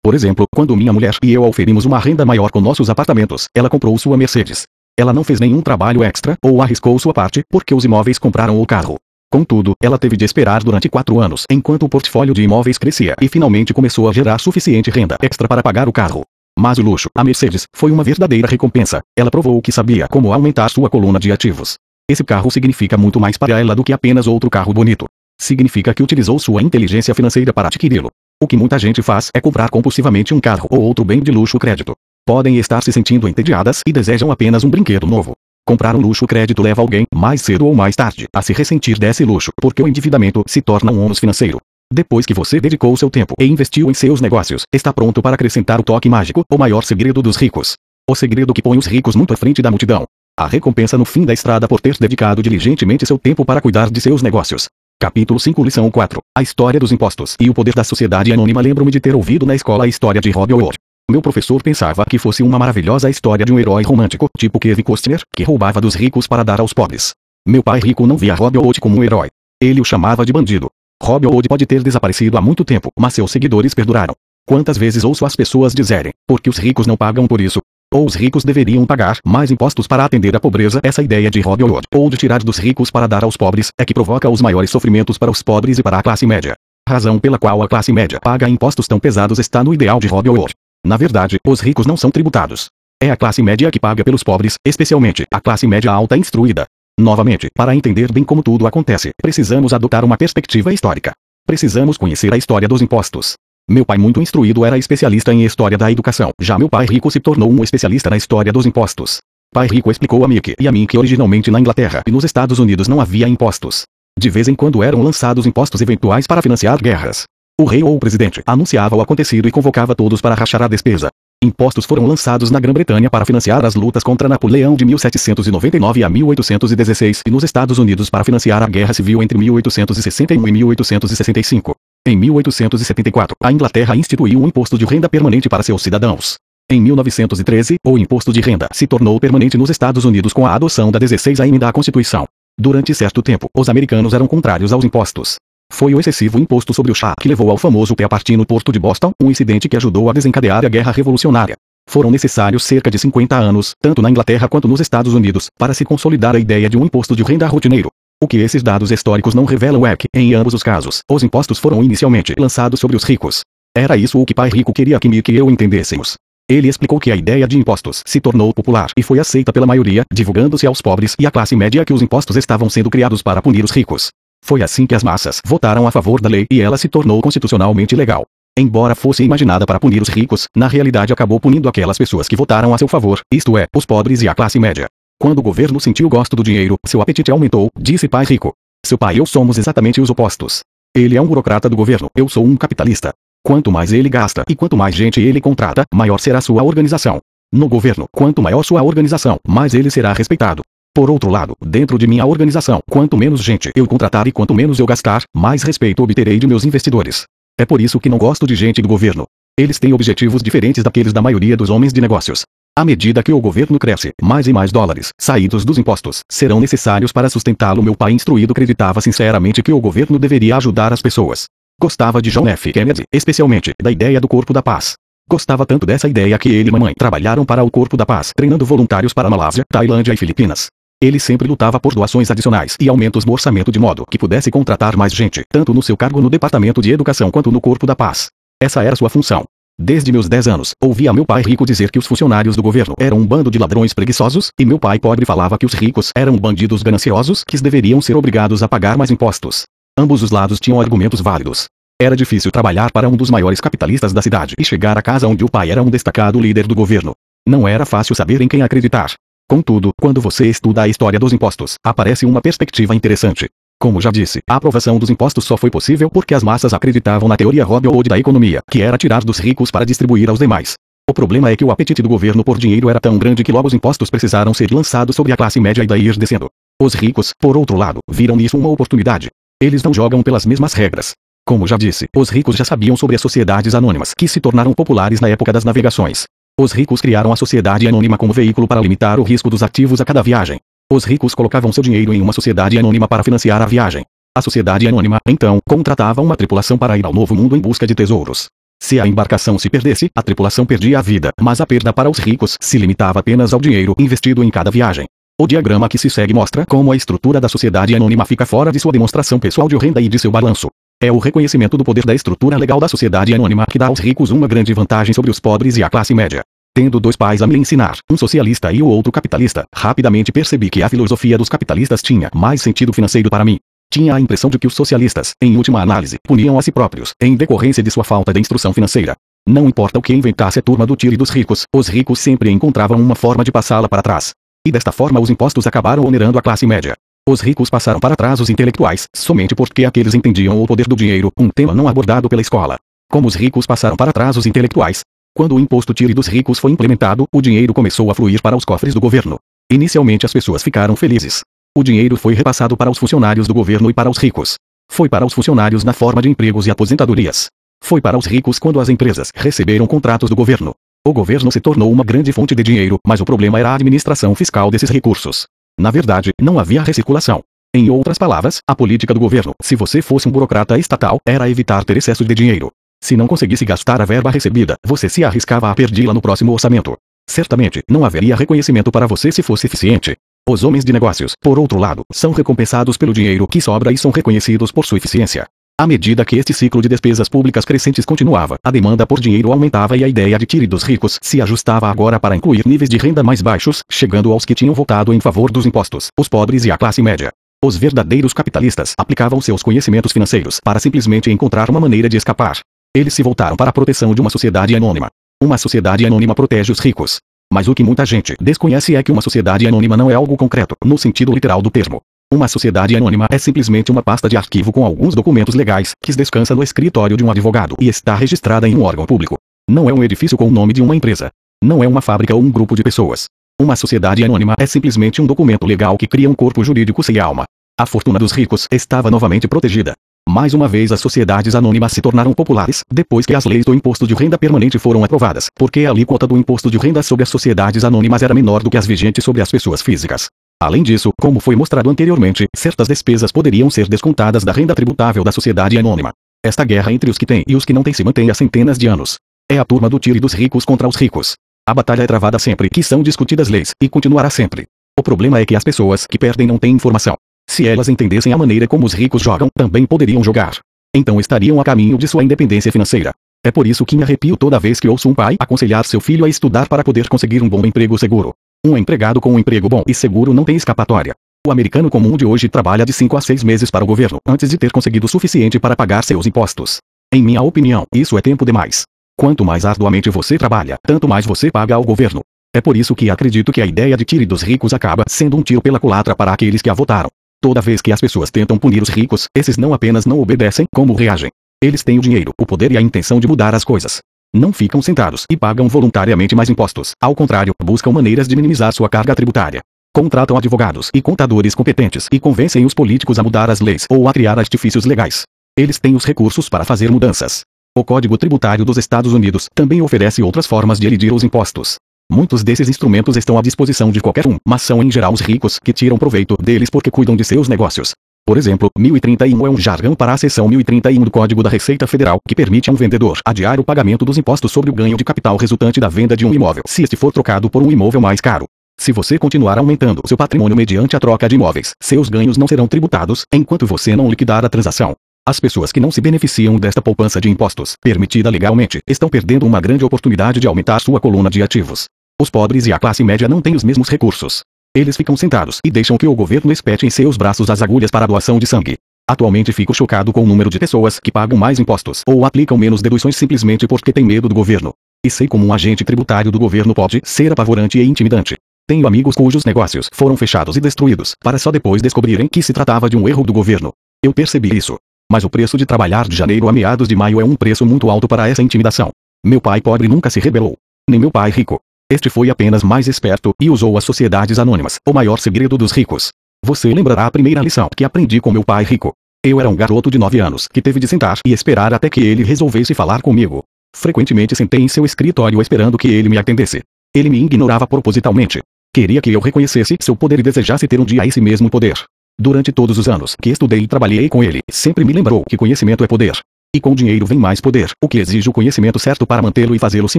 Por 0.00 0.14
exemplo, 0.14 0.46
quando 0.54 0.76
minha 0.76 0.92
mulher 0.92 1.16
e 1.24 1.32
eu 1.32 1.42
oferimos 1.42 1.84
uma 1.84 1.98
renda 1.98 2.24
maior 2.24 2.52
com 2.52 2.60
nossos 2.60 2.88
apartamentos, 2.88 3.48
ela 3.52 3.68
comprou 3.68 3.98
sua 3.98 4.16
Mercedes. 4.16 4.62
Ela 4.96 5.12
não 5.12 5.24
fez 5.24 5.40
nenhum 5.40 5.60
trabalho 5.60 6.04
extra 6.04 6.36
ou 6.40 6.62
arriscou 6.62 6.96
sua 7.00 7.12
parte 7.12 7.42
porque 7.50 7.74
os 7.74 7.84
imóveis 7.84 8.16
compraram 8.16 8.62
o 8.62 8.64
carro. 8.64 8.94
Contudo, 9.28 9.72
ela 9.82 9.98
teve 9.98 10.16
de 10.16 10.24
esperar 10.24 10.62
durante 10.62 10.88
quatro 10.88 11.18
anos 11.18 11.46
enquanto 11.50 11.82
o 11.82 11.88
portfólio 11.88 12.32
de 12.32 12.44
imóveis 12.44 12.78
crescia 12.78 13.16
e 13.20 13.26
finalmente 13.26 13.74
começou 13.74 14.08
a 14.08 14.12
gerar 14.12 14.38
suficiente 14.38 14.88
renda 14.88 15.16
extra 15.20 15.48
para 15.48 15.64
pagar 15.64 15.88
o 15.88 15.92
carro. 15.92 16.22
Mas 16.62 16.78
o 16.78 16.82
luxo, 16.82 17.08
a 17.12 17.24
Mercedes, 17.24 17.64
foi 17.74 17.90
uma 17.90 18.04
verdadeira 18.04 18.46
recompensa. 18.46 19.00
Ela 19.18 19.32
provou 19.32 19.60
que 19.60 19.72
sabia 19.72 20.06
como 20.06 20.32
aumentar 20.32 20.68
sua 20.70 20.88
coluna 20.88 21.18
de 21.18 21.32
ativos. 21.32 21.74
Esse 22.08 22.22
carro 22.22 22.52
significa 22.52 22.96
muito 22.96 23.18
mais 23.18 23.36
para 23.36 23.58
ela 23.58 23.74
do 23.74 23.82
que 23.82 23.92
apenas 23.92 24.28
outro 24.28 24.48
carro 24.48 24.72
bonito. 24.72 25.06
Significa 25.40 25.92
que 25.92 26.04
utilizou 26.04 26.38
sua 26.38 26.62
inteligência 26.62 27.12
financeira 27.16 27.52
para 27.52 27.66
adquiri-lo. 27.66 28.10
O 28.40 28.46
que 28.46 28.56
muita 28.56 28.78
gente 28.78 29.02
faz 29.02 29.28
é 29.34 29.40
comprar 29.40 29.70
compulsivamente 29.70 30.32
um 30.32 30.38
carro 30.38 30.68
ou 30.70 30.80
outro 30.82 31.04
bem 31.04 31.20
de 31.20 31.32
luxo 31.32 31.58
crédito. 31.58 31.94
Podem 32.24 32.56
estar 32.58 32.80
se 32.80 32.92
sentindo 32.92 33.26
entediadas 33.26 33.80
e 33.84 33.92
desejam 33.92 34.30
apenas 34.30 34.62
um 34.62 34.70
brinquedo 34.70 35.04
novo. 35.04 35.32
Comprar 35.66 35.96
um 35.96 36.00
luxo 36.00 36.28
crédito 36.28 36.62
leva 36.62 36.80
alguém, 36.80 37.06
mais 37.12 37.42
cedo 37.42 37.66
ou 37.66 37.74
mais 37.74 37.96
tarde, 37.96 38.26
a 38.32 38.40
se 38.40 38.52
ressentir 38.52 39.00
desse 39.00 39.24
luxo, 39.24 39.50
porque 39.60 39.82
o 39.82 39.88
endividamento 39.88 40.44
se 40.46 40.62
torna 40.62 40.92
um 40.92 41.04
ônus 41.04 41.18
financeiro. 41.18 41.58
Depois 41.92 42.24
que 42.24 42.32
você 42.32 42.58
dedicou 42.58 42.96
seu 42.96 43.10
tempo 43.10 43.34
e 43.38 43.44
investiu 43.44 43.90
em 43.90 43.94
seus 43.94 44.18
negócios, 44.18 44.62
está 44.72 44.94
pronto 44.94 45.20
para 45.20 45.34
acrescentar 45.34 45.78
o 45.78 45.82
toque 45.82 46.08
mágico, 46.08 46.42
o 46.50 46.56
maior 46.56 46.82
segredo 46.84 47.20
dos 47.20 47.36
ricos. 47.36 47.74
O 48.08 48.14
segredo 48.14 48.54
que 48.54 48.62
põe 48.62 48.78
os 48.78 48.86
ricos 48.86 49.14
muito 49.14 49.34
à 49.34 49.36
frente 49.36 49.60
da 49.60 49.70
multidão. 49.70 50.04
A 50.38 50.46
recompensa 50.46 50.96
no 50.96 51.04
fim 51.04 51.26
da 51.26 51.34
estrada 51.34 51.68
por 51.68 51.82
ter 51.82 51.98
dedicado 52.00 52.42
diligentemente 52.42 53.04
seu 53.04 53.18
tempo 53.18 53.44
para 53.44 53.60
cuidar 53.60 53.90
de 53.90 54.00
seus 54.00 54.22
negócios. 54.22 54.68
Capítulo 54.98 55.38
5 55.38 55.62
Lição 55.62 55.90
4 55.90 56.20
A 56.34 56.40
História 56.40 56.80
dos 56.80 56.92
Impostos 56.92 57.36
e 57.38 57.50
o 57.50 57.54
Poder 57.54 57.74
da 57.74 57.84
Sociedade 57.84 58.32
Anônima 58.32 58.62
Lembro-me 58.62 58.90
de 58.90 58.98
ter 58.98 59.14
ouvido 59.14 59.44
na 59.44 59.54
escola 59.54 59.84
a 59.84 59.88
história 59.88 60.20
de 60.20 60.30
Rob 60.30 60.54
Orr. 60.54 60.74
Meu 61.10 61.20
professor 61.20 61.62
pensava 61.62 62.06
que 62.06 62.18
fosse 62.18 62.42
uma 62.42 62.58
maravilhosa 62.58 63.10
história 63.10 63.44
de 63.44 63.52
um 63.52 63.58
herói 63.58 63.82
romântico, 63.82 64.30
tipo 64.38 64.58
Kevin 64.58 64.82
Costner, 64.82 65.20
que 65.36 65.42
roubava 65.42 65.78
dos 65.78 65.94
ricos 65.94 66.26
para 66.26 66.42
dar 66.42 66.58
aos 66.58 66.72
pobres. 66.72 67.12
Meu 67.46 67.62
pai 67.62 67.80
rico 67.80 68.06
não 68.06 68.16
via 68.16 68.34
Rob 68.34 68.56
Wood 68.56 68.80
como 68.80 68.96
um 68.96 69.04
herói. 69.04 69.28
Ele 69.60 69.80
o 69.80 69.84
chamava 69.84 70.24
de 70.24 70.32
bandido. 70.32 70.70
Rob 71.02 71.26
Wood 71.26 71.48
pode 71.48 71.66
ter 71.66 71.82
desaparecido 71.82 72.38
há 72.38 72.40
muito 72.40 72.64
tempo, 72.64 72.88
mas 72.96 73.14
seus 73.14 73.32
seguidores 73.32 73.74
perduraram. 73.74 74.14
Quantas 74.46 74.78
vezes 74.78 75.02
ouço 75.02 75.26
as 75.26 75.34
pessoas 75.34 75.74
dizerem, 75.74 76.12
porque 76.28 76.48
os 76.48 76.58
ricos 76.58 76.86
não 76.86 76.96
pagam 76.96 77.26
por 77.26 77.40
isso? 77.40 77.60
Ou 77.92 78.06
os 78.06 78.14
ricos 78.14 78.44
deveriam 78.44 78.86
pagar 78.86 79.18
mais 79.26 79.50
impostos 79.50 79.88
para 79.88 80.04
atender 80.04 80.36
a 80.36 80.40
pobreza? 80.40 80.80
Essa 80.80 81.02
ideia 81.02 81.28
de 81.28 81.40
Rob 81.40 81.64
Wood, 81.64 81.86
ou 81.92 82.08
de 82.08 82.16
tirar 82.16 82.40
dos 82.40 82.56
ricos 82.56 82.88
para 82.88 83.08
dar 83.08 83.24
aos 83.24 83.36
pobres, 83.36 83.70
é 83.76 83.84
que 83.84 83.92
provoca 83.92 84.30
os 84.30 84.40
maiores 84.40 84.70
sofrimentos 84.70 85.18
para 85.18 85.30
os 85.30 85.42
pobres 85.42 85.76
e 85.76 85.82
para 85.82 85.98
a 85.98 86.02
classe 86.04 86.24
média. 86.24 86.54
A 86.88 86.92
razão 86.92 87.18
pela 87.18 87.38
qual 87.38 87.60
a 87.62 87.68
classe 87.68 87.92
média 87.92 88.20
paga 88.22 88.48
impostos 88.48 88.86
tão 88.86 89.00
pesados 89.00 89.40
está 89.40 89.64
no 89.64 89.74
ideal 89.74 89.98
de 89.98 90.06
Rob 90.06 90.28
Wood. 90.28 90.54
Na 90.86 90.96
verdade, 90.96 91.36
os 91.44 91.60
ricos 91.60 91.84
não 91.84 91.96
são 91.96 92.12
tributados. 92.12 92.68
É 93.02 93.10
a 93.10 93.16
classe 93.16 93.42
média 93.42 93.72
que 93.72 93.80
paga 93.80 94.04
pelos 94.04 94.22
pobres, 94.22 94.54
especialmente 94.64 95.26
a 95.32 95.40
classe 95.40 95.66
média 95.66 95.90
alta 95.90 96.16
instruída. 96.16 96.64
Novamente, 96.98 97.48
para 97.54 97.74
entender 97.74 98.12
bem 98.12 98.22
como 98.22 98.42
tudo 98.42 98.66
acontece, 98.66 99.10
precisamos 99.20 99.72
adotar 99.72 100.04
uma 100.04 100.16
perspectiva 100.16 100.72
histórica. 100.72 101.12
Precisamos 101.46 101.96
conhecer 101.96 102.32
a 102.32 102.36
história 102.36 102.68
dos 102.68 102.82
impostos. 102.82 103.34
Meu 103.68 103.84
pai 103.84 103.96
muito 103.96 104.20
instruído 104.20 104.64
era 104.64 104.76
especialista 104.76 105.32
em 105.32 105.44
história 105.44 105.78
da 105.78 105.90
educação. 105.90 106.30
Já 106.40 106.58
meu 106.58 106.68
pai 106.68 106.86
rico 106.86 107.10
se 107.10 107.20
tornou 107.20 107.50
um 107.50 107.62
especialista 107.64 108.10
na 108.10 108.16
história 108.16 108.52
dos 108.52 108.66
impostos. 108.66 109.20
Pai 109.52 109.66
rico 109.66 109.90
explicou 109.90 110.24
a 110.24 110.28
Mick 110.28 110.54
e 110.58 110.68
a 110.68 110.72
mim 110.72 110.86
que 110.86 110.98
originalmente 110.98 111.50
na 111.50 111.60
Inglaterra 111.60 112.02
e 112.06 112.10
nos 112.10 112.24
Estados 112.24 112.58
Unidos 112.58 112.88
não 112.88 113.00
havia 113.00 113.28
impostos. 113.28 113.84
De 114.18 114.28
vez 114.28 114.48
em 114.48 114.54
quando 114.54 114.82
eram 114.82 115.02
lançados 115.02 115.46
impostos 115.46 115.80
eventuais 115.80 116.26
para 116.26 116.42
financiar 116.42 116.82
guerras. 116.82 117.24
O 117.60 117.64
rei 117.64 117.82
ou 117.82 117.96
o 117.96 118.00
presidente 118.00 118.42
anunciava 118.46 118.96
o 118.96 119.00
acontecido 119.00 119.46
e 119.46 119.50
convocava 119.50 119.94
todos 119.94 120.20
para 120.20 120.34
rachar 120.34 120.62
a 120.62 120.68
despesa. 120.68 121.08
Impostos 121.42 121.84
foram 121.84 122.06
lançados 122.06 122.52
na 122.52 122.60
Grã-Bretanha 122.60 123.10
para 123.10 123.24
financiar 123.24 123.64
as 123.64 123.74
lutas 123.74 124.04
contra 124.04 124.28
Napoleão 124.28 124.76
de 124.76 124.84
1799 124.84 126.04
a 126.04 126.08
1816 126.08 127.22
e 127.26 127.30
nos 127.32 127.42
Estados 127.42 127.78
Unidos 127.78 128.08
para 128.08 128.22
financiar 128.22 128.62
a 128.62 128.68
Guerra 128.68 128.94
Civil 128.94 129.20
entre 129.20 129.36
1861 129.36 130.46
e 130.46 130.52
1865. 130.52 131.74
Em 132.06 132.16
1874, 132.16 133.36
a 133.42 133.50
Inglaterra 133.50 133.96
instituiu 133.96 134.40
um 134.40 134.46
imposto 134.46 134.78
de 134.78 134.84
renda 134.84 135.08
permanente 135.08 135.48
para 135.48 135.64
seus 135.64 135.82
cidadãos. 135.82 136.36
Em 136.70 136.80
1913, 136.80 137.74
o 137.84 137.98
imposto 137.98 138.32
de 138.32 138.40
renda 138.40 138.68
se 138.72 138.86
tornou 138.86 139.18
permanente 139.18 139.58
nos 139.58 139.68
Estados 139.68 140.04
Unidos 140.04 140.32
com 140.32 140.46
a 140.46 140.54
adoção 140.54 140.92
da 140.92 140.98
16 141.00 141.40
emenda 141.40 141.68
à 141.68 141.72
Constituição. 141.72 142.24
Durante 142.56 142.94
certo 142.94 143.20
tempo, 143.20 143.48
os 143.52 143.68
americanos 143.68 144.14
eram 144.14 144.28
contrários 144.28 144.72
aos 144.72 144.84
impostos. 144.84 145.38
Foi 145.72 145.94
o 145.94 145.98
excessivo 145.98 146.38
imposto 146.38 146.74
sobre 146.74 146.92
o 146.92 146.94
chá 146.94 147.14
que 147.18 147.26
levou 147.26 147.50
ao 147.50 147.56
famoso 147.56 147.96
Tea 147.96 148.08
Party 148.08 148.36
no 148.36 148.44
porto 148.44 148.70
de 148.70 148.78
Boston, 148.78 149.10
um 149.20 149.30
incidente 149.30 149.70
que 149.70 149.76
ajudou 149.76 150.10
a 150.10 150.12
desencadear 150.12 150.64
a 150.64 150.68
Guerra 150.68 150.92
Revolucionária. 150.92 151.56
Foram 151.88 152.10
necessários 152.10 152.62
cerca 152.62 152.90
de 152.90 152.98
50 152.98 153.34
anos, 153.34 153.72
tanto 153.80 154.02
na 154.02 154.10
Inglaterra 154.10 154.46
quanto 154.46 154.68
nos 154.68 154.80
Estados 154.80 155.14
Unidos, 155.14 155.48
para 155.58 155.72
se 155.72 155.84
consolidar 155.84 156.36
a 156.36 156.38
ideia 156.38 156.68
de 156.68 156.76
um 156.76 156.84
imposto 156.84 157.16
de 157.16 157.22
renda 157.22 157.46
rotineiro. 157.46 157.88
O 158.22 158.28
que 158.28 158.36
esses 158.36 158.62
dados 158.62 158.92
históricos 158.92 159.34
não 159.34 159.46
revelam 159.46 159.84
é 159.84 159.96
que, 159.96 160.06
em 160.14 160.34
ambos 160.34 160.52
os 160.52 160.62
casos, 160.62 161.00
os 161.10 161.22
impostos 161.22 161.58
foram 161.58 161.82
inicialmente 161.82 162.34
lançados 162.38 162.78
sobre 162.78 162.96
os 162.96 163.02
ricos. 163.02 163.40
Era 163.74 163.96
isso 163.96 164.20
o 164.20 164.26
que 164.26 164.34
Pai 164.34 164.50
Rico 164.50 164.74
queria 164.74 165.00
que 165.00 165.08
Mick 165.08 165.32
e 165.32 165.36
eu 165.36 165.50
entendêssemos. 165.50 166.14
Ele 166.48 166.68
explicou 166.68 167.00
que 167.00 167.10
a 167.10 167.16
ideia 167.16 167.48
de 167.48 167.58
impostos 167.58 168.02
se 168.06 168.20
tornou 168.20 168.52
popular 168.52 168.90
e 168.94 169.02
foi 169.02 169.18
aceita 169.18 169.52
pela 169.52 169.66
maioria, 169.66 170.04
divulgando-se 170.12 170.66
aos 170.66 170.82
pobres 170.82 171.16
e 171.18 171.26
à 171.26 171.30
classe 171.30 171.56
média 171.56 171.84
que 171.84 171.94
os 171.94 172.02
impostos 172.02 172.36
estavam 172.36 172.68
sendo 172.68 172.90
criados 172.90 173.22
para 173.22 173.40
punir 173.40 173.64
os 173.64 173.70
ricos. 173.70 174.10
Foi 174.44 174.62
assim 174.62 174.86
que 174.86 174.94
as 174.94 175.04
massas 175.04 175.40
votaram 175.46 175.86
a 175.86 175.90
favor 175.90 176.20
da 176.20 176.28
lei 176.28 176.46
e 176.50 176.60
ela 176.60 176.76
se 176.76 176.88
tornou 176.88 177.22
constitucionalmente 177.22 177.94
legal. 177.94 178.24
Embora 178.58 178.94
fosse 178.94 179.22
imaginada 179.22 179.64
para 179.64 179.80
punir 179.80 180.02
os 180.02 180.08
ricos, 180.08 180.46
na 180.54 180.68
realidade 180.68 181.12
acabou 181.12 181.40
punindo 181.40 181.68
aquelas 181.68 181.96
pessoas 181.96 182.28
que 182.28 182.36
votaram 182.36 182.74
a 182.74 182.78
seu 182.78 182.86
favor, 182.86 183.20
isto 183.32 183.56
é, 183.56 183.66
os 183.74 183.86
pobres 183.86 184.20
e 184.20 184.28
a 184.28 184.34
classe 184.34 184.58
média. 184.58 184.86
Quando 185.18 185.38
o 185.38 185.42
governo 185.42 185.80
sentiu 185.80 186.08
gosto 186.08 186.36
do 186.36 186.42
dinheiro, 186.42 186.74
seu 186.86 187.00
apetite 187.00 187.30
aumentou, 187.30 187.70
disse 187.78 188.08
pai 188.08 188.24
rico. 188.24 188.52
Seu 188.84 188.98
pai 188.98 189.14
e 189.14 189.18
eu 189.18 189.26
somos 189.26 189.56
exatamente 189.56 190.00
os 190.00 190.10
opostos. 190.10 190.60
Ele 190.94 191.16
é 191.16 191.22
um 191.22 191.26
burocrata 191.26 191.68
do 191.68 191.76
governo, 191.76 192.10
eu 192.14 192.28
sou 192.28 192.44
um 192.44 192.56
capitalista. 192.56 193.14
Quanto 193.44 193.72
mais 193.72 193.92
ele 193.92 194.08
gasta 194.08 194.44
e 194.48 194.54
quanto 194.54 194.76
mais 194.76 194.94
gente 194.94 195.20
ele 195.20 195.40
contrata, 195.40 195.84
maior 195.94 196.18
será 196.18 196.40
sua 196.40 196.62
organização. 196.62 197.20
No 197.52 197.68
governo, 197.68 198.06
quanto 198.12 198.42
maior 198.42 198.62
sua 198.62 198.82
organização, 198.82 199.38
mais 199.46 199.72
ele 199.72 199.90
será 199.90 200.12
respeitado. 200.12 200.62
Por 200.94 201.10
outro 201.10 201.30
lado, 201.30 201.56
dentro 201.64 201.96
de 201.96 202.06
minha 202.06 202.26
organização, 202.26 202.80
quanto 202.90 203.16
menos 203.16 203.42
gente 203.42 203.70
eu 203.74 203.86
contratar 203.86 204.26
e 204.26 204.32
quanto 204.32 204.52
menos 204.52 204.78
eu 204.78 204.84
gastar, 204.84 205.22
mais 205.34 205.62
respeito 205.62 206.02
obterei 206.02 206.38
de 206.38 206.46
meus 206.46 206.66
investidores. 206.66 207.24
É 207.58 207.64
por 207.64 207.80
isso 207.80 207.98
que 207.98 208.10
não 208.10 208.18
gosto 208.18 208.46
de 208.46 208.54
gente 208.54 208.82
do 208.82 208.88
governo. 208.88 209.24
Eles 209.58 209.78
têm 209.78 209.94
objetivos 209.94 210.42
diferentes 210.42 210.84
daqueles 210.84 211.14
da 211.14 211.22
maioria 211.22 211.56
dos 211.56 211.70
homens 211.70 211.94
de 211.94 212.00
negócios. 212.00 212.42
À 212.76 212.84
medida 212.84 213.22
que 213.22 213.32
o 213.32 213.40
governo 213.40 213.78
cresce, 213.78 214.12
mais 214.20 214.46
e 214.46 214.52
mais 214.52 214.70
dólares, 214.70 215.12
saídos 215.18 215.64
dos 215.64 215.78
impostos, 215.78 216.20
serão 216.30 216.60
necessários 216.60 217.10
para 217.10 217.30
sustentá-lo. 217.30 217.82
Meu 217.82 217.94
pai 217.94 218.12
instruído 218.12 218.52
acreditava 218.52 219.00
sinceramente 219.00 219.62
que 219.62 219.72
o 219.72 219.80
governo 219.80 220.18
deveria 220.18 220.58
ajudar 220.58 220.92
as 220.92 221.00
pessoas. 221.00 221.46
Gostava 221.80 222.20
de 222.20 222.30
John 222.30 222.46
F. 222.48 222.70
Kennedy, 222.70 223.04
especialmente 223.10 223.72
da 223.82 223.90
ideia 223.90 224.20
do 224.20 224.28
Corpo 224.28 224.52
da 224.52 224.62
Paz. 224.62 224.92
Gostava 225.28 225.64
tanto 225.64 225.86
dessa 225.86 226.08
ideia 226.08 226.38
que 226.38 226.50
ele 226.50 226.68
e 226.68 226.72
mamãe 226.72 226.92
trabalharam 226.98 227.46
para 227.46 227.64
o 227.64 227.70
Corpo 227.70 227.96
da 227.96 228.04
Paz, 228.04 228.30
treinando 228.36 228.66
voluntários 228.66 229.14
para 229.14 229.30
Malásia, 229.30 229.64
Tailândia 229.70 230.12
e 230.12 230.16
Filipinas. 230.16 230.68
Ele 231.02 231.18
sempre 231.18 231.48
lutava 231.48 231.80
por 231.80 231.96
doações 231.96 232.30
adicionais 232.30 232.76
e 232.80 232.88
aumentos 232.88 233.24
no 233.24 233.32
orçamento 233.32 233.72
de 233.72 233.78
modo 233.80 234.06
que 234.08 234.16
pudesse 234.16 234.52
contratar 234.52 234.96
mais 234.96 235.12
gente, 235.12 235.42
tanto 235.50 235.74
no 235.74 235.82
seu 235.82 235.96
cargo 235.96 236.20
no 236.20 236.30
Departamento 236.30 236.80
de 236.80 236.92
Educação 236.92 237.28
quanto 237.28 237.50
no 237.50 237.60
Corpo 237.60 237.84
da 237.88 237.96
Paz. 237.96 238.28
Essa 238.62 238.84
era 238.84 238.94
sua 238.94 239.10
função. 239.10 239.42
Desde 239.76 240.12
meus 240.12 240.28
10 240.28 240.46
anos, 240.46 240.74
ouvia 240.80 241.12
meu 241.12 241.26
pai 241.26 241.42
rico 241.42 241.66
dizer 241.66 241.90
que 241.90 241.98
os 241.98 242.06
funcionários 242.06 242.54
do 242.54 242.62
governo 242.62 242.94
eram 243.00 243.18
um 243.18 243.26
bando 243.26 243.50
de 243.50 243.58
ladrões 243.58 243.92
preguiçosos, 243.92 244.50
e 244.56 244.64
meu 244.64 244.78
pai 244.78 245.00
pobre 245.00 245.26
falava 245.26 245.58
que 245.58 245.66
os 245.66 245.72
ricos 245.72 246.12
eram 246.16 246.36
bandidos 246.36 246.84
gananciosos 246.84 247.42
que 247.42 247.60
deveriam 247.60 248.00
ser 248.00 248.16
obrigados 248.16 248.62
a 248.62 248.68
pagar 248.68 248.96
mais 248.96 249.10
impostos. 249.10 249.64
Ambos 249.98 250.22
os 250.22 250.30
lados 250.30 250.60
tinham 250.60 250.80
argumentos 250.80 251.20
válidos. 251.20 251.66
Era 252.00 252.14
difícil 252.14 252.52
trabalhar 252.52 252.92
para 252.92 253.08
um 253.08 253.16
dos 253.16 253.28
maiores 253.28 253.60
capitalistas 253.60 254.12
da 254.12 254.22
cidade 254.22 254.54
e 254.56 254.64
chegar 254.64 254.96
à 254.96 255.02
casa 255.02 255.26
onde 255.26 255.42
o 255.42 255.50
pai 255.50 255.72
era 255.72 255.82
um 255.82 255.90
destacado 255.90 256.38
líder 256.38 256.68
do 256.68 256.76
governo. 256.76 257.12
Não 257.44 257.66
era 257.66 257.84
fácil 257.84 258.14
saber 258.14 258.40
em 258.40 258.46
quem 258.46 258.62
acreditar. 258.62 259.14
Contudo, 259.52 259.90
quando 260.00 260.18
você 260.18 260.48
estuda 260.48 260.80
a 260.80 260.88
história 260.88 261.18
dos 261.18 261.30
impostos, 261.30 261.74
aparece 261.84 262.24
uma 262.24 262.40
perspectiva 262.40 262.94
interessante. 262.94 263.50
Como 263.78 264.00
já 264.00 264.10
disse, 264.10 264.40
a 264.48 264.56
aprovação 264.56 264.98
dos 264.98 265.10
impostos 265.10 265.44
só 265.44 265.58
foi 265.58 265.68
possível 265.68 266.08
porque 266.08 266.34
as 266.34 266.42
massas 266.42 266.72
acreditavam 266.72 267.28
na 267.28 267.36
teoria 267.36 267.62
Robin 267.62 267.88
Hood 267.88 268.08
da 268.08 268.18
economia, 268.18 268.62
que 268.70 268.80
era 268.80 268.96
tirar 268.96 269.22
dos 269.22 269.38
ricos 269.38 269.70
para 269.70 269.84
distribuir 269.84 270.30
aos 270.30 270.38
demais. 270.38 270.72
O 271.06 271.12
problema 271.12 271.50
é 271.50 271.54
que 271.54 271.66
o 271.66 271.70
apetite 271.70 272.00
do 272.00 272.08
governo 272.08 272.42
por 272.42 272.56
dinheiro 272.56 272.88
era 272.88 272.98
tão 272.98 273.18
grande 273.18 273.44
que 273.44 273.52
logo 273.52 273.68
os 273.68 273.74
impostos 273.74 274.08
precisaram 274.08 274.54
ser 274.54 274.72
lançados 274.72 275.14
sobre 275.14 275.32
a 275.34 275.36
classe 275.36 275.60
média 275.60 275.84
e 275.84 275.86
daí 275.86 276.06
ir 276.06 276.16
descendo. 276.16 276.48
Os 276.80 276.94
ricos, 276.94 277.34
por 277.38 277.54
outro 277.54 277.76
lado, 277.76 277.98
viram 278.10 278.36
nisso 278.36 278.56
uma 278.56 278.70
oportunidade. 278.70 279.28
Eles 279.62 279.82
não 279.82 279.92
jogam 279.92 280.22
pelas 280.22 280.46
mesmas 280.46 280.72
regras. 280.72 281.12
Como 281.46 281.66
já 281.66 281.76
disse, 281.76 282.06
os 282.16 282.30
ricos 282.30 282.56
já 282.56 282.64
sabiam 282.64 282.96
sobre 282.96 283.16
as 283.16 283.20
sociedades 283.20 283.74
anônimas 283.74 284.14
que 284.14 284.26
se 284.26 284.40
tornaram 284.40 284.72
populares 284.72 285.20
na 285.20 285.28
época 285.28 285.52
das 285.52 285.62
navegações. 285.62 286.24
Os 286.60 286.70
ricos 286.70 287.00
criaram 287.00 287.32
a 287.32 287.36
sociedade 287.36 287.88
anônima 287.88 288.18
como 288.18 288.32
veículo 288.32 288.68
para 288.68 288.80
limitar 288.80 289.18
o 289.18 289.22
risco 289.22 289.48
dos 289.48 289.62
ativos 289.62 290.00
a 290.00 290.04
cada 290.04 290.22
viagem. 290.22 290.60
Os 290.92 291.04
ricos 291.04 291.34
colocavam 291.34 291.72
seu 291.72 291.82
dinheiro 291.82 292.12
em 292.12 292.20
uma 292.20 292.32
sociedade 292.32 292.78
anônima 292.78 293.08
para 293.08 293.24
financiar 293.24 293.62
a 293.62 293.66
viagem. 293.66 294.04
A 294.36 294.42
sociedade 294.42 294.86
anônima, 294.86 295.18
então, 295.26 295.58
contratava 295.66 296.20
uma 296.20 296.36
tripulação 296.36 296.76
para 296.76 296.96
ir 296.98 297.06
ao 297.06 297.12
novo 297.12 297.34
mundo 297.34 297.56
em 297.56 297.60
busca 297.60 297.86
de 297.86 297.94
tesouros. 297.94 298.48
Se 298.82 299.00
a 299.00 299.06
embarcação 299.06 299.58
se 299.58 299.70
perdesse, 299.70 300.10
a 300.14 300.22
tripulação 300.22 300.66
perdia 300.66 300.98
a 300.98 301.02
vida, 301.02 301.30
mas 301.40 301.60
a 301.60 301.66
perda 301.66 301.92
para 301.92 302.10
os 302.10 302.18
ricos 302.18 302.58
se 302.60 302.76
limitava 302.76 303.20
apenas 303.20 303.54
ao 303.54 303.60
dinheiro 303.60 303.94
investido 303.98 304.44
em 304.44 304.50
cada 304.50 304.70
viagem. 304.70 305.06
O 305.40 305.46
diagrama 305.46 305.88
que 305.88 305.96
se 305.96 306.10
segue 306.10 306.34
mostra 306.34 306.66
como 306.66 306.92
a 306.92 306.96
estrutura 306.96 307.40
da 307.40 307.48
sociedade 307.48 307.94
anônima 307.94 308.26
fica 308.26 308.44
fora 308.44 308.70
de 308.70 308.78
sua 308.78 308.92
demonstração 308.92 309.38
pessoal 309.38 309.68
de 309.68 309.76
renda 309.76 310.00
e 310.00 310.08
de 310.08 310.18
seu 310.18 310.30
balanço. 310.30 310.68
É 311.02 311.10
o 311.10 311.18
reconhecimento 311.18 311.76
do 311.76 311.82
poder 311.82 312.06
da 312.06 312.14
estrutura 312.14 312.56
legal 312.56 312.78
da 312.78 312.86
sociedade 312.86 313.34
anônima 313.34 313.66
que 313.68 313.76
dá 313.76 313.88
aos 313.88 313.98
ricos 313.98 314.30
uma 314.30 314.46
grande 314.46 314.72
vantagem 314.72 315.12
sobre 315.12 315.32
os 315.32 315.40
pobres 315.40 315.76
e 315.76 315.82
a 315.82 315.90
classe 315.90 316.14
média. 316.14 316.42
Tendo 316.72 317.00
dois 317.00 317.16
pais 317.16 317.42
a 317.42 317.46
me 317.48 317.58
ensinar, 317.58 317.98
um 318.08 318.16
socialista 318.16 318.72
e 318.72 318.80
o 318.80 318.86
outro 318.86 319.10
capitalista, 319.10 319.64
rapidamente 319.74 320.30
percebi 320.30 320.70
que 320.70 320.80
a 320.80 320.88
filosofia 320.88 321.36
dos 321.36 321.48
capitalistas 321.48 322.02
tinha 322.02 322.30
mais 322.32 322.62
sentido 322.62 322.92
financeiro 322.92 323.28
para 323.28 323.44
mim. 323.44 323.58
Tinha 323.92 324.14
a 324.14 324.20
impressão 324.20 324.48
de 324.48 324.60
que 324.60 324.66
os 324.68 324.74
socialistas, 324.74 325.32
em 325.42 325.56
última 325.56 325.82
análise, 325.82 326.18
puniam 326.22 326.56
a 326.56 326.62
si 326.62 326.70
próprios, 326.70 327.12
em 327.20 327.34
decorrência 327.34 327.82
de 327.82 327.90
sua 327.90 328.04
falta 328.04 328.32
de 328.32 328.38
instrução 328.38 328.72
financeira. 328.72 329.16
Não 329.44 329.68
importa 329.68 329.98
o 329.98 330.02
que 330.02 330.14
inventasse 330.14 330.60
a 330.60 330.62
turma 330.62 330.86
do 330.86 330.94
tiro 330.94 331.16
dos 331.16 331.30
ricos, 331.30 331.64
os 331.74 331.88
ricos 331.88 332.20
sempre 332.20 332.48
encontravam 332.48 332.96
uma 332.96 333.16
forma 333.16 333.42
de 333.42 333.50
passá-la 333.50 333.88
para 333.88 334.02
trás. 334.02 334.30
E 334.64 334.70
desta 334.70 334.92
forma 334.92 335.18
os 335.18 335.30
impostos 335.30 335.66
acabaram 335.66 336.04
onerando 336.04 336.38
a 336.38 336.42
classe 336.42 336.64
média. 336.64 336.94
Os 337.28 337.40
ricos 337.40 337.70
passaram 337.70 338.00
para 338.00 338.16
trás 338.16 338.40
os 338.40 338.50
intelectuais, 338.50 339.06
somente 339.14 339.54
porque 339.54 339.84
aqueles 339.84 340.12
entendiam 340.12 340.60
o 340.60 340.66
poder 340.66 340.88
do 340.88 340.96
dinheiro, 340.96 341.30
um 341.38 341.48
tema 341.48 341.72
não 341.72 341.86
abordado 341.86 342.28
pela 342.28 342.42
escola. 342.42 342.76
Como 343.08 343.28
os 343.28 343.36
ricos 343.36 343.64
passaram 343.64 343.96
para 343.96 344.12
trás 344.12 344.36
os 344.36 344.44
intelectuais, 344.44 345.02
quando 345.32 345.54
o 345.54 345.60
imposto 345.60 345.94
tire 345.94 346.12
dos 346.14 346.26
ricos 346.26 346.58
foi 346.58 346.72
implementado, 346.72 347.24
o 347.32 347.40
dinheiro 347.40 347.72
começou 347.72 348.10
a 348.10 348.14
fluir 348.14 348.42
para 348.42 348.56
os 348.56 348.64
cofres 348.64 348.92
do 348.92 349.00
governo. 349.00 349.38
Inicialmente 349.70 350.26
as 350.26 350.32
pessoas 350.32 350.64
ficaram 350.64 350.96
felizes. 350.96 351.42
O 351.78 351.84
dinheiro 351.84 352.16
foi 352.16 352.34
repassado 352.34 352.76
para 352.76 352.90
os 352.90 352.98
funcionários 352.98 353.46
do 353.46 353.54
governo 353.54 353.88
e 353.88 353.94
para 353.94 354.10
os 354.10 354.18
ricos. 354.18 354.56
Foi 354.90 355.08
para 355.08 355.24
os 355.24 355.32
funcionários 355.32 355.84
na 355.84 355.92
forma 355.92 356.20
de 356.20 356.28
empregos 356.28 356.66
e 356.66 356.72
aposentadorias. 356.72 357.46
Foi 357.84 358.00
para 358.00 358.18
os 358.18 358.26
ricos 358.26 358.58
quando 358.58 358.80
as 358.80 358.88
empresas 358.88 359.30
receberam 359.32 359.86
contratos 359.86 360.28
do 360.28 360.34
governo. 360.34 360.74
O 361.06 361.12
governo 361.12 361.52
se 361.52 361.60
tornou 361.60 361.90
uma 361.90 362.04
grande 362.04 362.32
fonte 362.32 362.54
de 362.54 362.64
dinheiro, 362.64 362.98
mas 363.06 363.20
o 363.20 363.24
problema 363.24 363.60
era 363.60 363.70
a 363.70 363.74
administração 363.76 364.34
fiscal 364.34 364.72
desses 364.72 364.90
recursos. 364.90 365.46
Na 365.78 365.90
verdade, 365.90 366.30
não 366.40 366.58
havia 366.58 366.82
recirculação. 366.82 367.42
Em 367.74 367.88
outras 367.88 368.18
palavras, 368.18 368.58
a 368.68 368.74
política 368.74 369.14
do 369.14 369.20
governo, 369.20 369.54
se 369.62 369.74
você 369.74 370.02
fosse 370.02 370.28
um 370.28 370.30
burocrata 370.30 370.78
estatal, 370.78 371.18
era 371.26 371.48
evitar 371.48 371.84
ter 371.84 371.96
excesso 371.96 372.24
de 372.24 372.34
dinheiro. 372.34 372.70
Se 373.02 373.16
não 373.16 373.26
conseguisse 373.26 373.64
gastar 373.64 374.00
a 374.00 374.04
verba 374.04 374.30
recebida, 374.30 374.76
você 374.86 375.08
se 375.08 375.24
arriscava 375.24 375.70
a 375.70 375.74
perdê-la 375.74 376.12
no 376.12 376.20
próximo 376.20 376.52
orçamento. 376.52 376.96
Certamente, 377.28 377.82
não 377.88 378.04
haveria 378.04 378.36
reconhecimento 378.36 378.92
para 378.92 379.06
você 379.06 379.32
se 379.32 379.42
fosse 379.42 379.66
eficiente. 379.66 380.16
Os 380.48 380.64
homens 380.64 380.84
de 380.84 380.92
negócios, 380.92 381.32
por 381.40 381.58
outro 381.58 381.78
lado, 381.78 382.02
são 382.12 382.32
recompensados 382.32 382.96
pelo 382.96 383.14
dinheiro 383.14 383.46
que 383.46 383.60
sobra 383.60 383.92
e 383.92 383.98
são 383.98 384.10
reconhecidos 384.10 384.70
por 384.70 384.84
sua 384.84 384.98
eficiência. 384.98 385.46
À 385.78 385.86
medida 385.86 386.24
que 386.24 386.36
este 386.36 386.52
ciclo 386.52 386.80
de 386.80 386.88
despesas 386.88 387.28
públicas 387.28 387.64
crescentes 387.64 388.04
continuava, 388.04 388.56
a 388.64 388.70
demanda 388.70 389.04
por 389.04 389.18
dinheiro 389.18 389.50
aumentava 389.50 389.96
e 389.96 390.04
a 390.04 390.08
ideia 390.08 390.38
de 390.38 390.46
tire 390.46 390.66
dos 390.66 390.84
ricos 390.84 391.18
se 391.20 391.40
ajustava 391.40 391.90
agora 391.90 392.20
para 392.20 392.36
incluir 392.36 392.64
níveis 392.64 392.88
de 392.88 392.96
renda 392.98 393.22
mais 393.22 393.42
baixos, 393.42 393.82
chegando 393.90 394.30
aos 394.32 394.44
que 394.44 394.54
tinham 394.54 394.74
votado 394.74 395.12
em 395.12 395.18
favor 395.18 395.50
dos 395.50 395.66
impostos, 395.66 396.08
os 396.16 396.28
pobres 396.28 396.64
e 396.64 396.70
a 396.70 396.78
classe 396.78 397.02
média. 397.02 397.30
Os 397.64 397.76
verdadeiros 397.76 398.32
capitalistas 398.32 398.92
aplicavam 398.98 399.40
seus 399.40 399.62
conhecimentos 399.62 400.12
financeiros 400.12 400.60
para 400.62 400.78
simplesmente 400.78 401.30
encontrar 401.30 401.68
uma 401.68 401.80
maneira 401.80 402.08
de 402.08 402.16
escapar. 402.16 402.60
Eles 402.94 403.14
se 403.14 403.22
voltaram 403.22 403.56
para 403.56 403.70
a 403.70 403.72
proteção 403.72 404.14
de 404.14 404.20
uma 404.20 404.30
sociedade 404.30 404.76
anônima. 404.76 405.08
Uma 405.42 405.58
sociedade 405.58 406.06
anônima 406.06 406.34
protege 406.34 406.70
os 406.70 406.78
ricos. 406.78 407.18
Mas 407.52 407.66
o 407.66 407.74
que 407.74 407.82
muita 407.82 408.06
gente 408.06 408.36
desconhece 408.40 408.94
é 408.94 409.02
que 409.02 409.10
uma 409.10 409.20
sociedade 409.20 409.66
anônima 409.66 409.96
não 409.96 410.10
é 410.10 410.14
algo 410.14 410.36
concreto, 410.36 410.76
no 410.84 410.96
sentido 410.96 411.32
literal 411.32 411.60
do 411.60 411.70
termo. 411.70 412.00
Uma 412.32 412.48
sociedade 412.48 412.96
anônima 412.96 413.26
é 413.30 413.36
simplesmente 413.36 413.92
uma 413.92 414.02
pasta 414.02 414.26
de 414.26 414.38
arquivo 414.38 414.72
com 414.72 414.86
alguns 414.86 415.14
documentos 415.14 415.54
legais, 415.54 415.92
que 416.02 416.16
descansa 416.16 416.54
no 416.54 416.62
escritório 416.62 417.14
de 417.14 417.22
um 417.22 417.30
advogado 417.30 417.76
e 417.78 417.88
está 417.88 418.14
registrada 418.14 418.66
em 418.66 418.74
um 418.74 418.84
órgão 418.84 419.04
público. 419.04 419.36
Não 419.68 419.86
é 419.86 419.92
um 419.92 420.02
edifício 420.02 420.38
com 420.38 420.48
o 420.48 420.50
nome 420.50 420.72
de 420.72 420.80
uma 420.80 420.96
empresa. 420.96 421.28
Não 421.62 421.84
é 421.84 421.86
uma 421.86 422.00
fábrica 422.00 422.34
ou 422.34 422.40
um 422.40 422.50
grupo 422.50 422.74
de 422.74 422.82
pessoas. 422.82 423.26
Uma 423.60 423.76
sociedade 423.76 424.24
anônima 424.24 424.54
é 424.58 424.64
simplesmente 424.64 425.20
um 425.20 425.26
documento 425.26 425.66
legal 425.66 425.98
que 425.98 426.06
cria 426.06 426.30
um 426.30 426.32
corpo 426.32 426.64
jurídico 426.64 427.02
sem 427.02 427.18
alma. 427.18 427.44
A 427.78 427.84
fortuna 427.84 428.18
dos 428.18 428.32
ricos 428.32 428.66
estava 428.72 429.10
novamente 429.10 429.46
protegida. 429.46 429.92
Mais 430.26 430.54
uma 430.54 430.66
vez 430.66 430.90
as 430.90 431.00
sociedades 431.00 431.54
anônimas 431.54 431.92
se 431.92 432.00
tornaram 432.00 432.32
populares, 432.32 432.80
depois 432.90 433.26
que 433.26 433.34
as 433.34 433.44
leis 433.44 433.66
do 433.66 433.74
imposto 433.74 434.06
de 434.06 434.14
renda 434.14 434.38
permanente 434.38 434.78
foram 434.78 435.04
aprovadas, 435.04 435.48
porque 435.54 435.80
a 435.80 435.90
alíquota 435.90 436.26
do 436.26 436.38
imposto 436.38 436.70
de 436.70 436.78
renda 436.78 437.02
sobre 437.02 437.24
as 437.24 437.28
sociedades 437.28 437.84
anônimas 437.84 438.22
era 438.22 438.32
menor 438.32 438.62
do 438.62 438.70
que 438.70 438.78
as 438.78 438.86
vigentes 438.86 439.22
sobre 439.22 439.42
as 439.42 439.50
pessoas 439.50 439.82
físicas. 439.82 440.28
Além 440.62 440.84
disso, 440.84 441.10
como 441.20 441.40
foi 441.40 441.56
mostrado 441.56 441.90
anteriormente, 441.90 442.46
certas 442.54 442.86
despesas 442.86 443.32
poderiam 443.32 443.68
ser 443.68 443.88
descontadas 443.88 444.44
da 444.44 444.52
renda 444.52 444.76
tributável 444.76 445.24
da 445.24 445.32
sociedade 445.32 445.76
anônima. 445.76 446.12
Esta 446.40 446.64
guerra 446.64 446.92
entre 446.92 447.10
os 447.10 447.18
que 447.18 447.26
têm 447.26 447.42
e 447.48 447.56
os 447.56 447.64
que 447.64 447.72
não 447.72 447.82
têm 447.82 447.92
se 447.92 448.04
mantém 448.04 448.30
há 448.30 448.34
centenas 448.34 448.78
de 448.78 448.86
anos. 448.86 449.16
É 449.50 449.58
a 449.58 449.64
turma 449.64 449.90
do 449.90 449.98
tiro 449.98 450.20
dos 450.20 450.32
ricos 450.32 450.64
contra 450.64 450.86
os 450.86 450.94
ricos. 450.94 451.34
A 451.68 451.74
batalha 451.74 452.04
é 452.04 452.06
travada 452.06 452.38
sempre 452.38 452.70
que 452.70 452.80
são 452.80 453.02
discutidas 453.02 453.48
leis, 453.48 453.72
e 453.82 453.88
continuará 453.88 454.30
sempre. 454.30 454.66
O 454.96 455.02
problema 455.02 455.40
é 455.40 455.44
que 455.44 455.56
as 455.56 455.64
pessoas 455.64 456.06
que 456.06 456.16
perdem 456.16 456.46
não 456.46 456.58
têm 456.58 456.72
informação. 456.72 457.16
Se 457.50 457.66
elas 457.66 457.88
entendessem 457.88 458.32
a 458.32 458.38
maneira 458.38 458.68
como 458.68 458.86
os 458.86 458.92
ricos 458.92 459.20
jogam, 459.20 459.48
também 459.52 459.84
poderiam 459.84 460.22
jogar. 460.22 460.58
Então 460.94 461.18
estariam 461.18 461.60
a 461.60 461.64
caminho 461.64 461.98
de 461.98 462.06
sua 462.06 462.22
independência 462.22 462.70
financeira. 462.70 463.12
É 463.44 463.50
por 463.50 463.66
isso 463.66 463.84
que 463.84 463.96
me 463.96 464.04
arrepio 464.04 464.36
toda 464.36 464.60
vez 464.60 464.78
que 464.78 464.86
ouço 464.86 465.08
um 465.08 465.14
pai 465.14 465.34
aconselhar 465.40 465.84
seu 465.84 466.00
filho 466.00 466.24
a 466.24 466.28
estudar 466.28 466.68
para 466.68 466.84
poder 466.84 467.08
conseguir 467.08 467.42
um 467.42 467.48
bom 467.48 467.66
emprego 467.66 467.98
seguro. 467.98 468.32
Um 468.64 468.76
empregado 468.76 469.20
com 469.20 469.32
um 469.34 469.40
emprego 469.40 469.68
bom 469.68 469.82
e 469.88 469.92
seguro 469.92 470.32
não 470.32 470.44
tem 470.44 470.54
escapatória. 470.54 471.16
O 471.44 471.50
americano 471.50 471.90
comum 471.90 472.16
de 472.16 472.24
hoje 472.24 472.48
trabalha 472.48 472.84
de 472.84 472.92
5 472.92 473.16
a 473.16 473.20
6 473.20 473.42
meses 473.42 473.72
para 473.72 473.82
o 473.82 473.86
governo 473.86 474.18
antes 474.24 474.48
de 474.48 474.56
ter 474.56 474.70
conseguido 474.70 475.06
o 475.06 475.08
suficiente 475.08 475.58
para 475.58 475.74
pagar 475.74 476.04
seus 476.04 476.26
impostos. 476.26 476.78
Em 477.12 477.20
minha 477.20 477.42
opinião, 477.42 477.84
isso 477.92 478.16
é 478.16 478.22
tempo 478.22 478.46
demais. 478.46 478.84
Quanto 479.18 479.44
mais 479.44 479.64
arduamente 479.64 480.08
você 480.10 480.38
trabalha, 480.38 480.76
tanto 480.86 481.08
mais 481.08 481.26
você 481.26 481.50
paga 481.50 481.74
ao 481.74 481.82
governo. 481.82 482.20
É 482.54 482.60
por 482.60 482.76
isso 482.76 482.94
que 482.94 483.10
acredito 483.10 483.50
que 483.50 483.60
a 483.60 483.66
ideia 483.66 483.96
de 483.96 484.04
tire 484.04 484.24
dos 484.24 484.42
ricos 484.42 484.72
acaba 484.72 485.02
sendo 485.08 485.36
um 485.36 485.42
tiro 485.42 485.60
pela 485.60 485.80
culatra 485.80 486.14
para 486.14 486.32
aqueles 486.32 486.62
que 486.62 486.70
a 486.70 486.74
votaram. 486.74 487.10
Toda 487.40 487.60
vez 487.60 487.82
que 487.82 487.90
as 487.90 488.00
pessoas 488.00 488.30
tentam 488.30 488.58
punir 488.58 488.80
os 488.80 488.88
ricos, 488.88 489.26
esses 489.36 489.56
não 489.56 489.74
apenas 489.74 490.06
não 490.06 490.20
obedecem, 490.20 490.66
como 490.72 490.94
reagem. 490.94 491.32
Eles 491.60 491.82
têm 491.82 491.98
o 491.98 492.02
dinheiro, 492.02 492.30
o 492.40 492.46
poder 492.46 492.70
e 492.70 492.76
a 492.76 492.80
intenção 492.80 493.18
de 493.18 493.26
mudar 493.26 493.56
as 493.56 493.64
coisas. 493.64 493.98
Não 494.34 494.50
ficam 494.50 494.80
sentados 494.80 495.26
e 495.30 495.36
pagam 495.36 495.68
voluntariamente 495.68 496.34
mais 496.34 496.48
impostos. 496.48 496.92
Ao 496.98 497.14
contrário, 497.14 497.52
buscam 497.62 497.92
maneiras 497.92 498.26
de 498.26 498.34
minimizar 498.34 498.72
sua 498.72 498.88
carga 498.88 499.14
tributária. 499.14 499.60
Contratam 499.94 500.38
advogados 500.38 500.90
e 500.94 501.02
contadores 501.02 501.54
competentes 501.54 502.08
e 502.10 502.18
convencem 502.18 502.64
os 502.64 502.72
políticos 502.72 503.18
a 503.18 503.22
mudar 503.22 503.50
as 503.50 503.60
leis 503.60 503.84
ou 503.90 504.08
a 504.08 504.12
criar 504.12 504.38
artifícios 504.38 504.86
legais. 504.86 505.24
Eles 505.54 505.78
têm 505.78 505.94
os 505.94 506.06
recursos 506.06 506.48
para 506.48 506.64
fazer 506.64 506.90
mudanças. 506.90 507.42
O 507.76 507.84
Código 507.84 508.16
Tributário 508.16 508.64
dos 508.64 508.78
Estados 508.78 509.12
Unidos 509.12 509.50
também 509.54 509.82
oferece 509.82 510.22
outras 510.22 510.46
formas 510.46 510.80
de 510.80 510.86
elidir 510.86 511.12
os 511.12 511.22
impostos. 511.22 511.76
Muitos 512.10 512.42
desses 512.42 512.70
instrumentos 512.70 513.18
estão 513.18 513.38
à 513.38 513.42
disposição 513.42 513.90
de 513.90 514.00
qualquer 514.00 514.26
um, 514.26 514.38
mas 514.48 514.62
são 514.62 514.82
em 514.82 514.90
geral 514.90 515.12
os 515.12 515.20
ricos 515.20 515.58
que 515.62 515.74
tiram 515.74 515.98
proveito 515.98 516.38
deles 516.42 516.70
porque 516.70 516.90
cuidam 516.90 517.14
de 517.14 517.24
seus 517.24 517.48
negócios. 517.48 517.92
Por 518.24 518.38
exemplo, 518.38 518.70
1031 518.78 519.46
é 519.46 519.50
um 519.50 519.56
jargão 519.56 519.96
para 519.96 520.12
a 520.12 520.16
seção 520.16 520.48
1031 520.48 521.02
do 521.02 521.10
Código 521.10 521.42
da 521.42 521.50
Receita 521.50 521.88
Federal, 521.88 522.20
que 522.26 522.36
permite 522.36 522.70
a 522.70 522.72
um 522.72 522.76
vendedor 522.76 523.18
adiar 523.26 523.58
o 523.58 523.64
pagamento 523.64 524.04
dos 524.04 524.16
impostos 524.16 524.52
sobre 524.52 524.70
o 524.70 524.72
ganho 524.72 524.96
de 524.96 525.02
capital 525.02 525.36
resultante 525.36 525.80
da 525.80 525.88
venda 525.88 526.16
de 526.16 526.24
um 526.24 526.32
imóvel, 526.32 526.62
se 526.64 526.84
este 526.84 526.94
for 526.94 527.12
trocado 527.12 527.50
por 527.50 527.62
um 527.62 527.70
imóvel 527.70 528.00
mais 528.00 528.20
caro. 528.20 528.46
Se 528.78 528.92
você 528.92 529.18
continuar 529.18 529.58
aumentando 529.58 530.02
seu 530.06 530.16
patrimônio 530.16 530.56
mediante 530.56 530.94
a 530.94 531.00
troca 531.00 531.28
de 531.28 531.34
imóveis, 531.34 531.72
seus 531.82 532.08
ganhos 532.08 532.36
não 532.38 532.46
serão 532.46 532.68
tributados, 532.68 533.24
enquanto 533.32 533.66
você 533.66 533.96
não 533.96 534.08
liquidar 534.08 534.44
a 534.44 534.48
transação. 534.48 534.94
As 535.26 535.40
pessoas 535.40 535.72
que 535.72 535.80
não 535.80 535.90
se 535.90 536.00
beneficiam 536.00 536.56
desta 536.56 536.80
poupança 536.80 537.20
de 537.20 537.28
impostos, 537.28 537.74
permitida 537.82 538.30
legalmente, 538.30 538.80
estão 538.86 539.08
perdendo 539.08 539.44
uma 539.44 539.60
grande 539.60 539.84
oportunidade 539.84 540.38
de 540.38 540.46
aumentar 540.46 540.80
sua 540.80 541.00
coluna 541.00 541.28
de 541.28 541.42
ativos. 541.42 541.86
Os 542.20 542.30
pobres 542.30 542.66
e 542.66 542.72
a 542.72 542.78
classe 542.78 543.02
média 543.02 543.28
não 543.28 543.40
têm 543.40 543.56
os 543.56 543.64
mesmos 543.64 543.88
recursos. 543.88 544.42
Eles 544.74 544.96
ficam 544.96 545.14
sentados 545.18 545.58
e 545.62 545.70
deixam 545.70 545.98
que 545.98 546.06
o 546.06 546.14
governo 546.14 546.50
espete 546.50 546.86
em 546.86 546.90
seus 546.90 547.18
braços 547.18 547.50
as 547.50 547.60
agulhas 547.60 547.90
para 547.90 548.06
a 548.06 548.08
doação 548.08 548.38
de 548.38 548.46
sangue. 548.46 548.78
Atualmente 549.06 549.52
fico 549.52 549.74
chocado 549.74 550.14
com 550.14 550.22
o 550.22 550.26
número 550.26 550.48
de 550.48 550.58
pessoas 550.58 550.98
que 550.98 551.12
pagam 551.12 551.38
mais 551.38 551.58
impostos 551.58 552.00
ou 552.06 552.24
aplicam 552.24 552.56
menos 552.56 552.80
deduções 552.80 553.14
simplesmente 553.14 553.66
porque 553.66 553.92
têm 553.92 554.02
medo 554.02 554.30
do 554.30 554.34
governo. 554.34 554.72
E 555.04 555.10
sei 555.10 555.28
como 555.28 555.44
um 555.44 555.52
agente 555.52 555.84
tributário 555.84 556.32
do 556.32 556.38
governo 556.38 556.72
pode 556.72 557.02
ser 557.04 557.30
apavorante 557.30 557.78
e 557.78 557.86
intimidante. 557.86 558.36
Tenho 558.66 558.86
amigos 558.86 559.14
cujos 559.14 559.44
negócios 559.44 559.90
foram 559.92 560.16
fechados 560.16 560.56
e 560.56 560.60
destruídos, 560.60 561.16
para 561.22 561.38
só 561.38 561.50
depois 561.50 561.82
descobrirem 561.82 562.26
que 562.26 562.42
se 562.42 562.54
tratava 562.54 562.88
de 562.88 562.96
um 562.96 563.06
erro 563.06 563.24
do 563.24 563.32
governo. 563.32 563.74
Eu 564.02 564.14
percebi 564.14 564.56
isso. 564.56 564.78
Mas 565.10 565.22
o 565.22 565.28
preço 565.28 565.58
de 565.58 565.66
trabalhar 565.66 566.08
de 566.08 566.16
janeiro 566.16 566.48
a 566.48 566.52
meados 566.52 566.88
de 566.88 566.96
maio 566.96 567.20
é 567.20 567.24
um 567.24 567.36
preço 567.36 567.66
muito 567.66 567.90
alto 567.90 568.08
para 568.08 568.26
essa 568.26 568.42
intimidação. 568.42 568.88
Meu 569.22 569.40
pai 569.40 569.60
pobre 569.60 569.86
nunca 569.86 570.08
se 570.08 570.18
rebelou. 570.18 570.56
Nem 570.88 570.98
meu 570.98 571.10
pai 571.10 571.30
rico. 571.30 571.60
Este 571.92 572.08
foi 572.08 572.30
apenas 572.30 572.62
mais 572.62 572.88
esperto 572.88 573.34
e 573.38 573.50
usou 573.50 573.76
as 573.76 573.84
sociedades 573.84 574.38
anônimas, 574.38 574.76
o 574.88 574.94
maior 574.94 575.18
segredo 575.18 575.58
dos 575.58 575.72
ricos. 575.72 576.08
Você 576.42 576.72
lembrará 576.72 577.04
a 577.04 577.10
primeira 577.10 577.42
lição 577.42 577.68
que 577.76 577.84
aprendi 577.84 578.18
com 578.18 578.32
meu 578.32 578.42
pai 578.42 578.64
rico. 578.64 578.94
Eu 579.22 579.38
era 579.38 579.50
um 579.50 579.54
garoto 579.54 579.90
de 579.90 579.98
9 579.98 580.18
anos 580.18 580.48
que 580.48 580.62
teve 580.62 580.80
de 580.80 580.88
sentar 580.88 581.18
e 581.26 581.34
esperar 581.34 581.74
até 581.74 581.90
que 581.90 582.00
ele 582.00 582.24
resolvesse 582.24 582.72
falar 582.72 583.02
comigo. 583.02 583.44
Frequentemente 583.76 584.34
sentei 584.34 584.62
em 584.62 584.68
seu 584.68 584.86
escritório 584.86 585.38
esperando 585.42 585.76
que 585.76 585.86
ele 585.86 586.08
me 586.08 586.16
atendesse. 586.16 586.62
Ele 586.96 587.10
me 587.10 587.22
ignorava 587.22 587.66
propositalmente. 587.66 588.40
Queria 588.74 589.02
que 589.02 589.12
eu 589.12 589.20
reconhecesse 589.20 589.76
seu 589.78 589.94
poder 589.94 590.18
e 590.18 590.22
desejasse 590.22 590.66
ter 590.66 590.80
um 590.80 590.86
dia 590.86 591.06
esse 591.06 591.20
mesmo 591.20 591.50
poder. 591.50 591.74
Durante 592.18 592.50
todos 592.52 592.78
os 592.78 592.88
anos 592.88 593.14
que 593.20 593.28
estudei 593.28 593.60
e 593.60 593.68
trabalhei 593.68 594.08
com 594.08 594.24
ele, 594.24 594.40
sempre 594.50 594.82
me 594.82 594.94
lembrou 594.94 595.24
que 595.28 595.36
conhecimento 595.36 595.84
é 595.84 595.86
poder. 595.86 596.18
E 596.56 596.60
com 596.60 596.74
dinheiro 596.74 597.04
vem 597.04 597.18
mais 597.18 597.38
poder, 597.38 597.70
o 597.84 597.88
que 597.88 597.98
exige 597.98 598.30
o 598.30 598.32
conhecimento 598.32 598.78
certo 598.78 599.06
para 599.06 599.20
mantê-lo 599.20 599.54
e 599.54 599.58
fazê-lo 599.58 599.90
se 599.90 599.98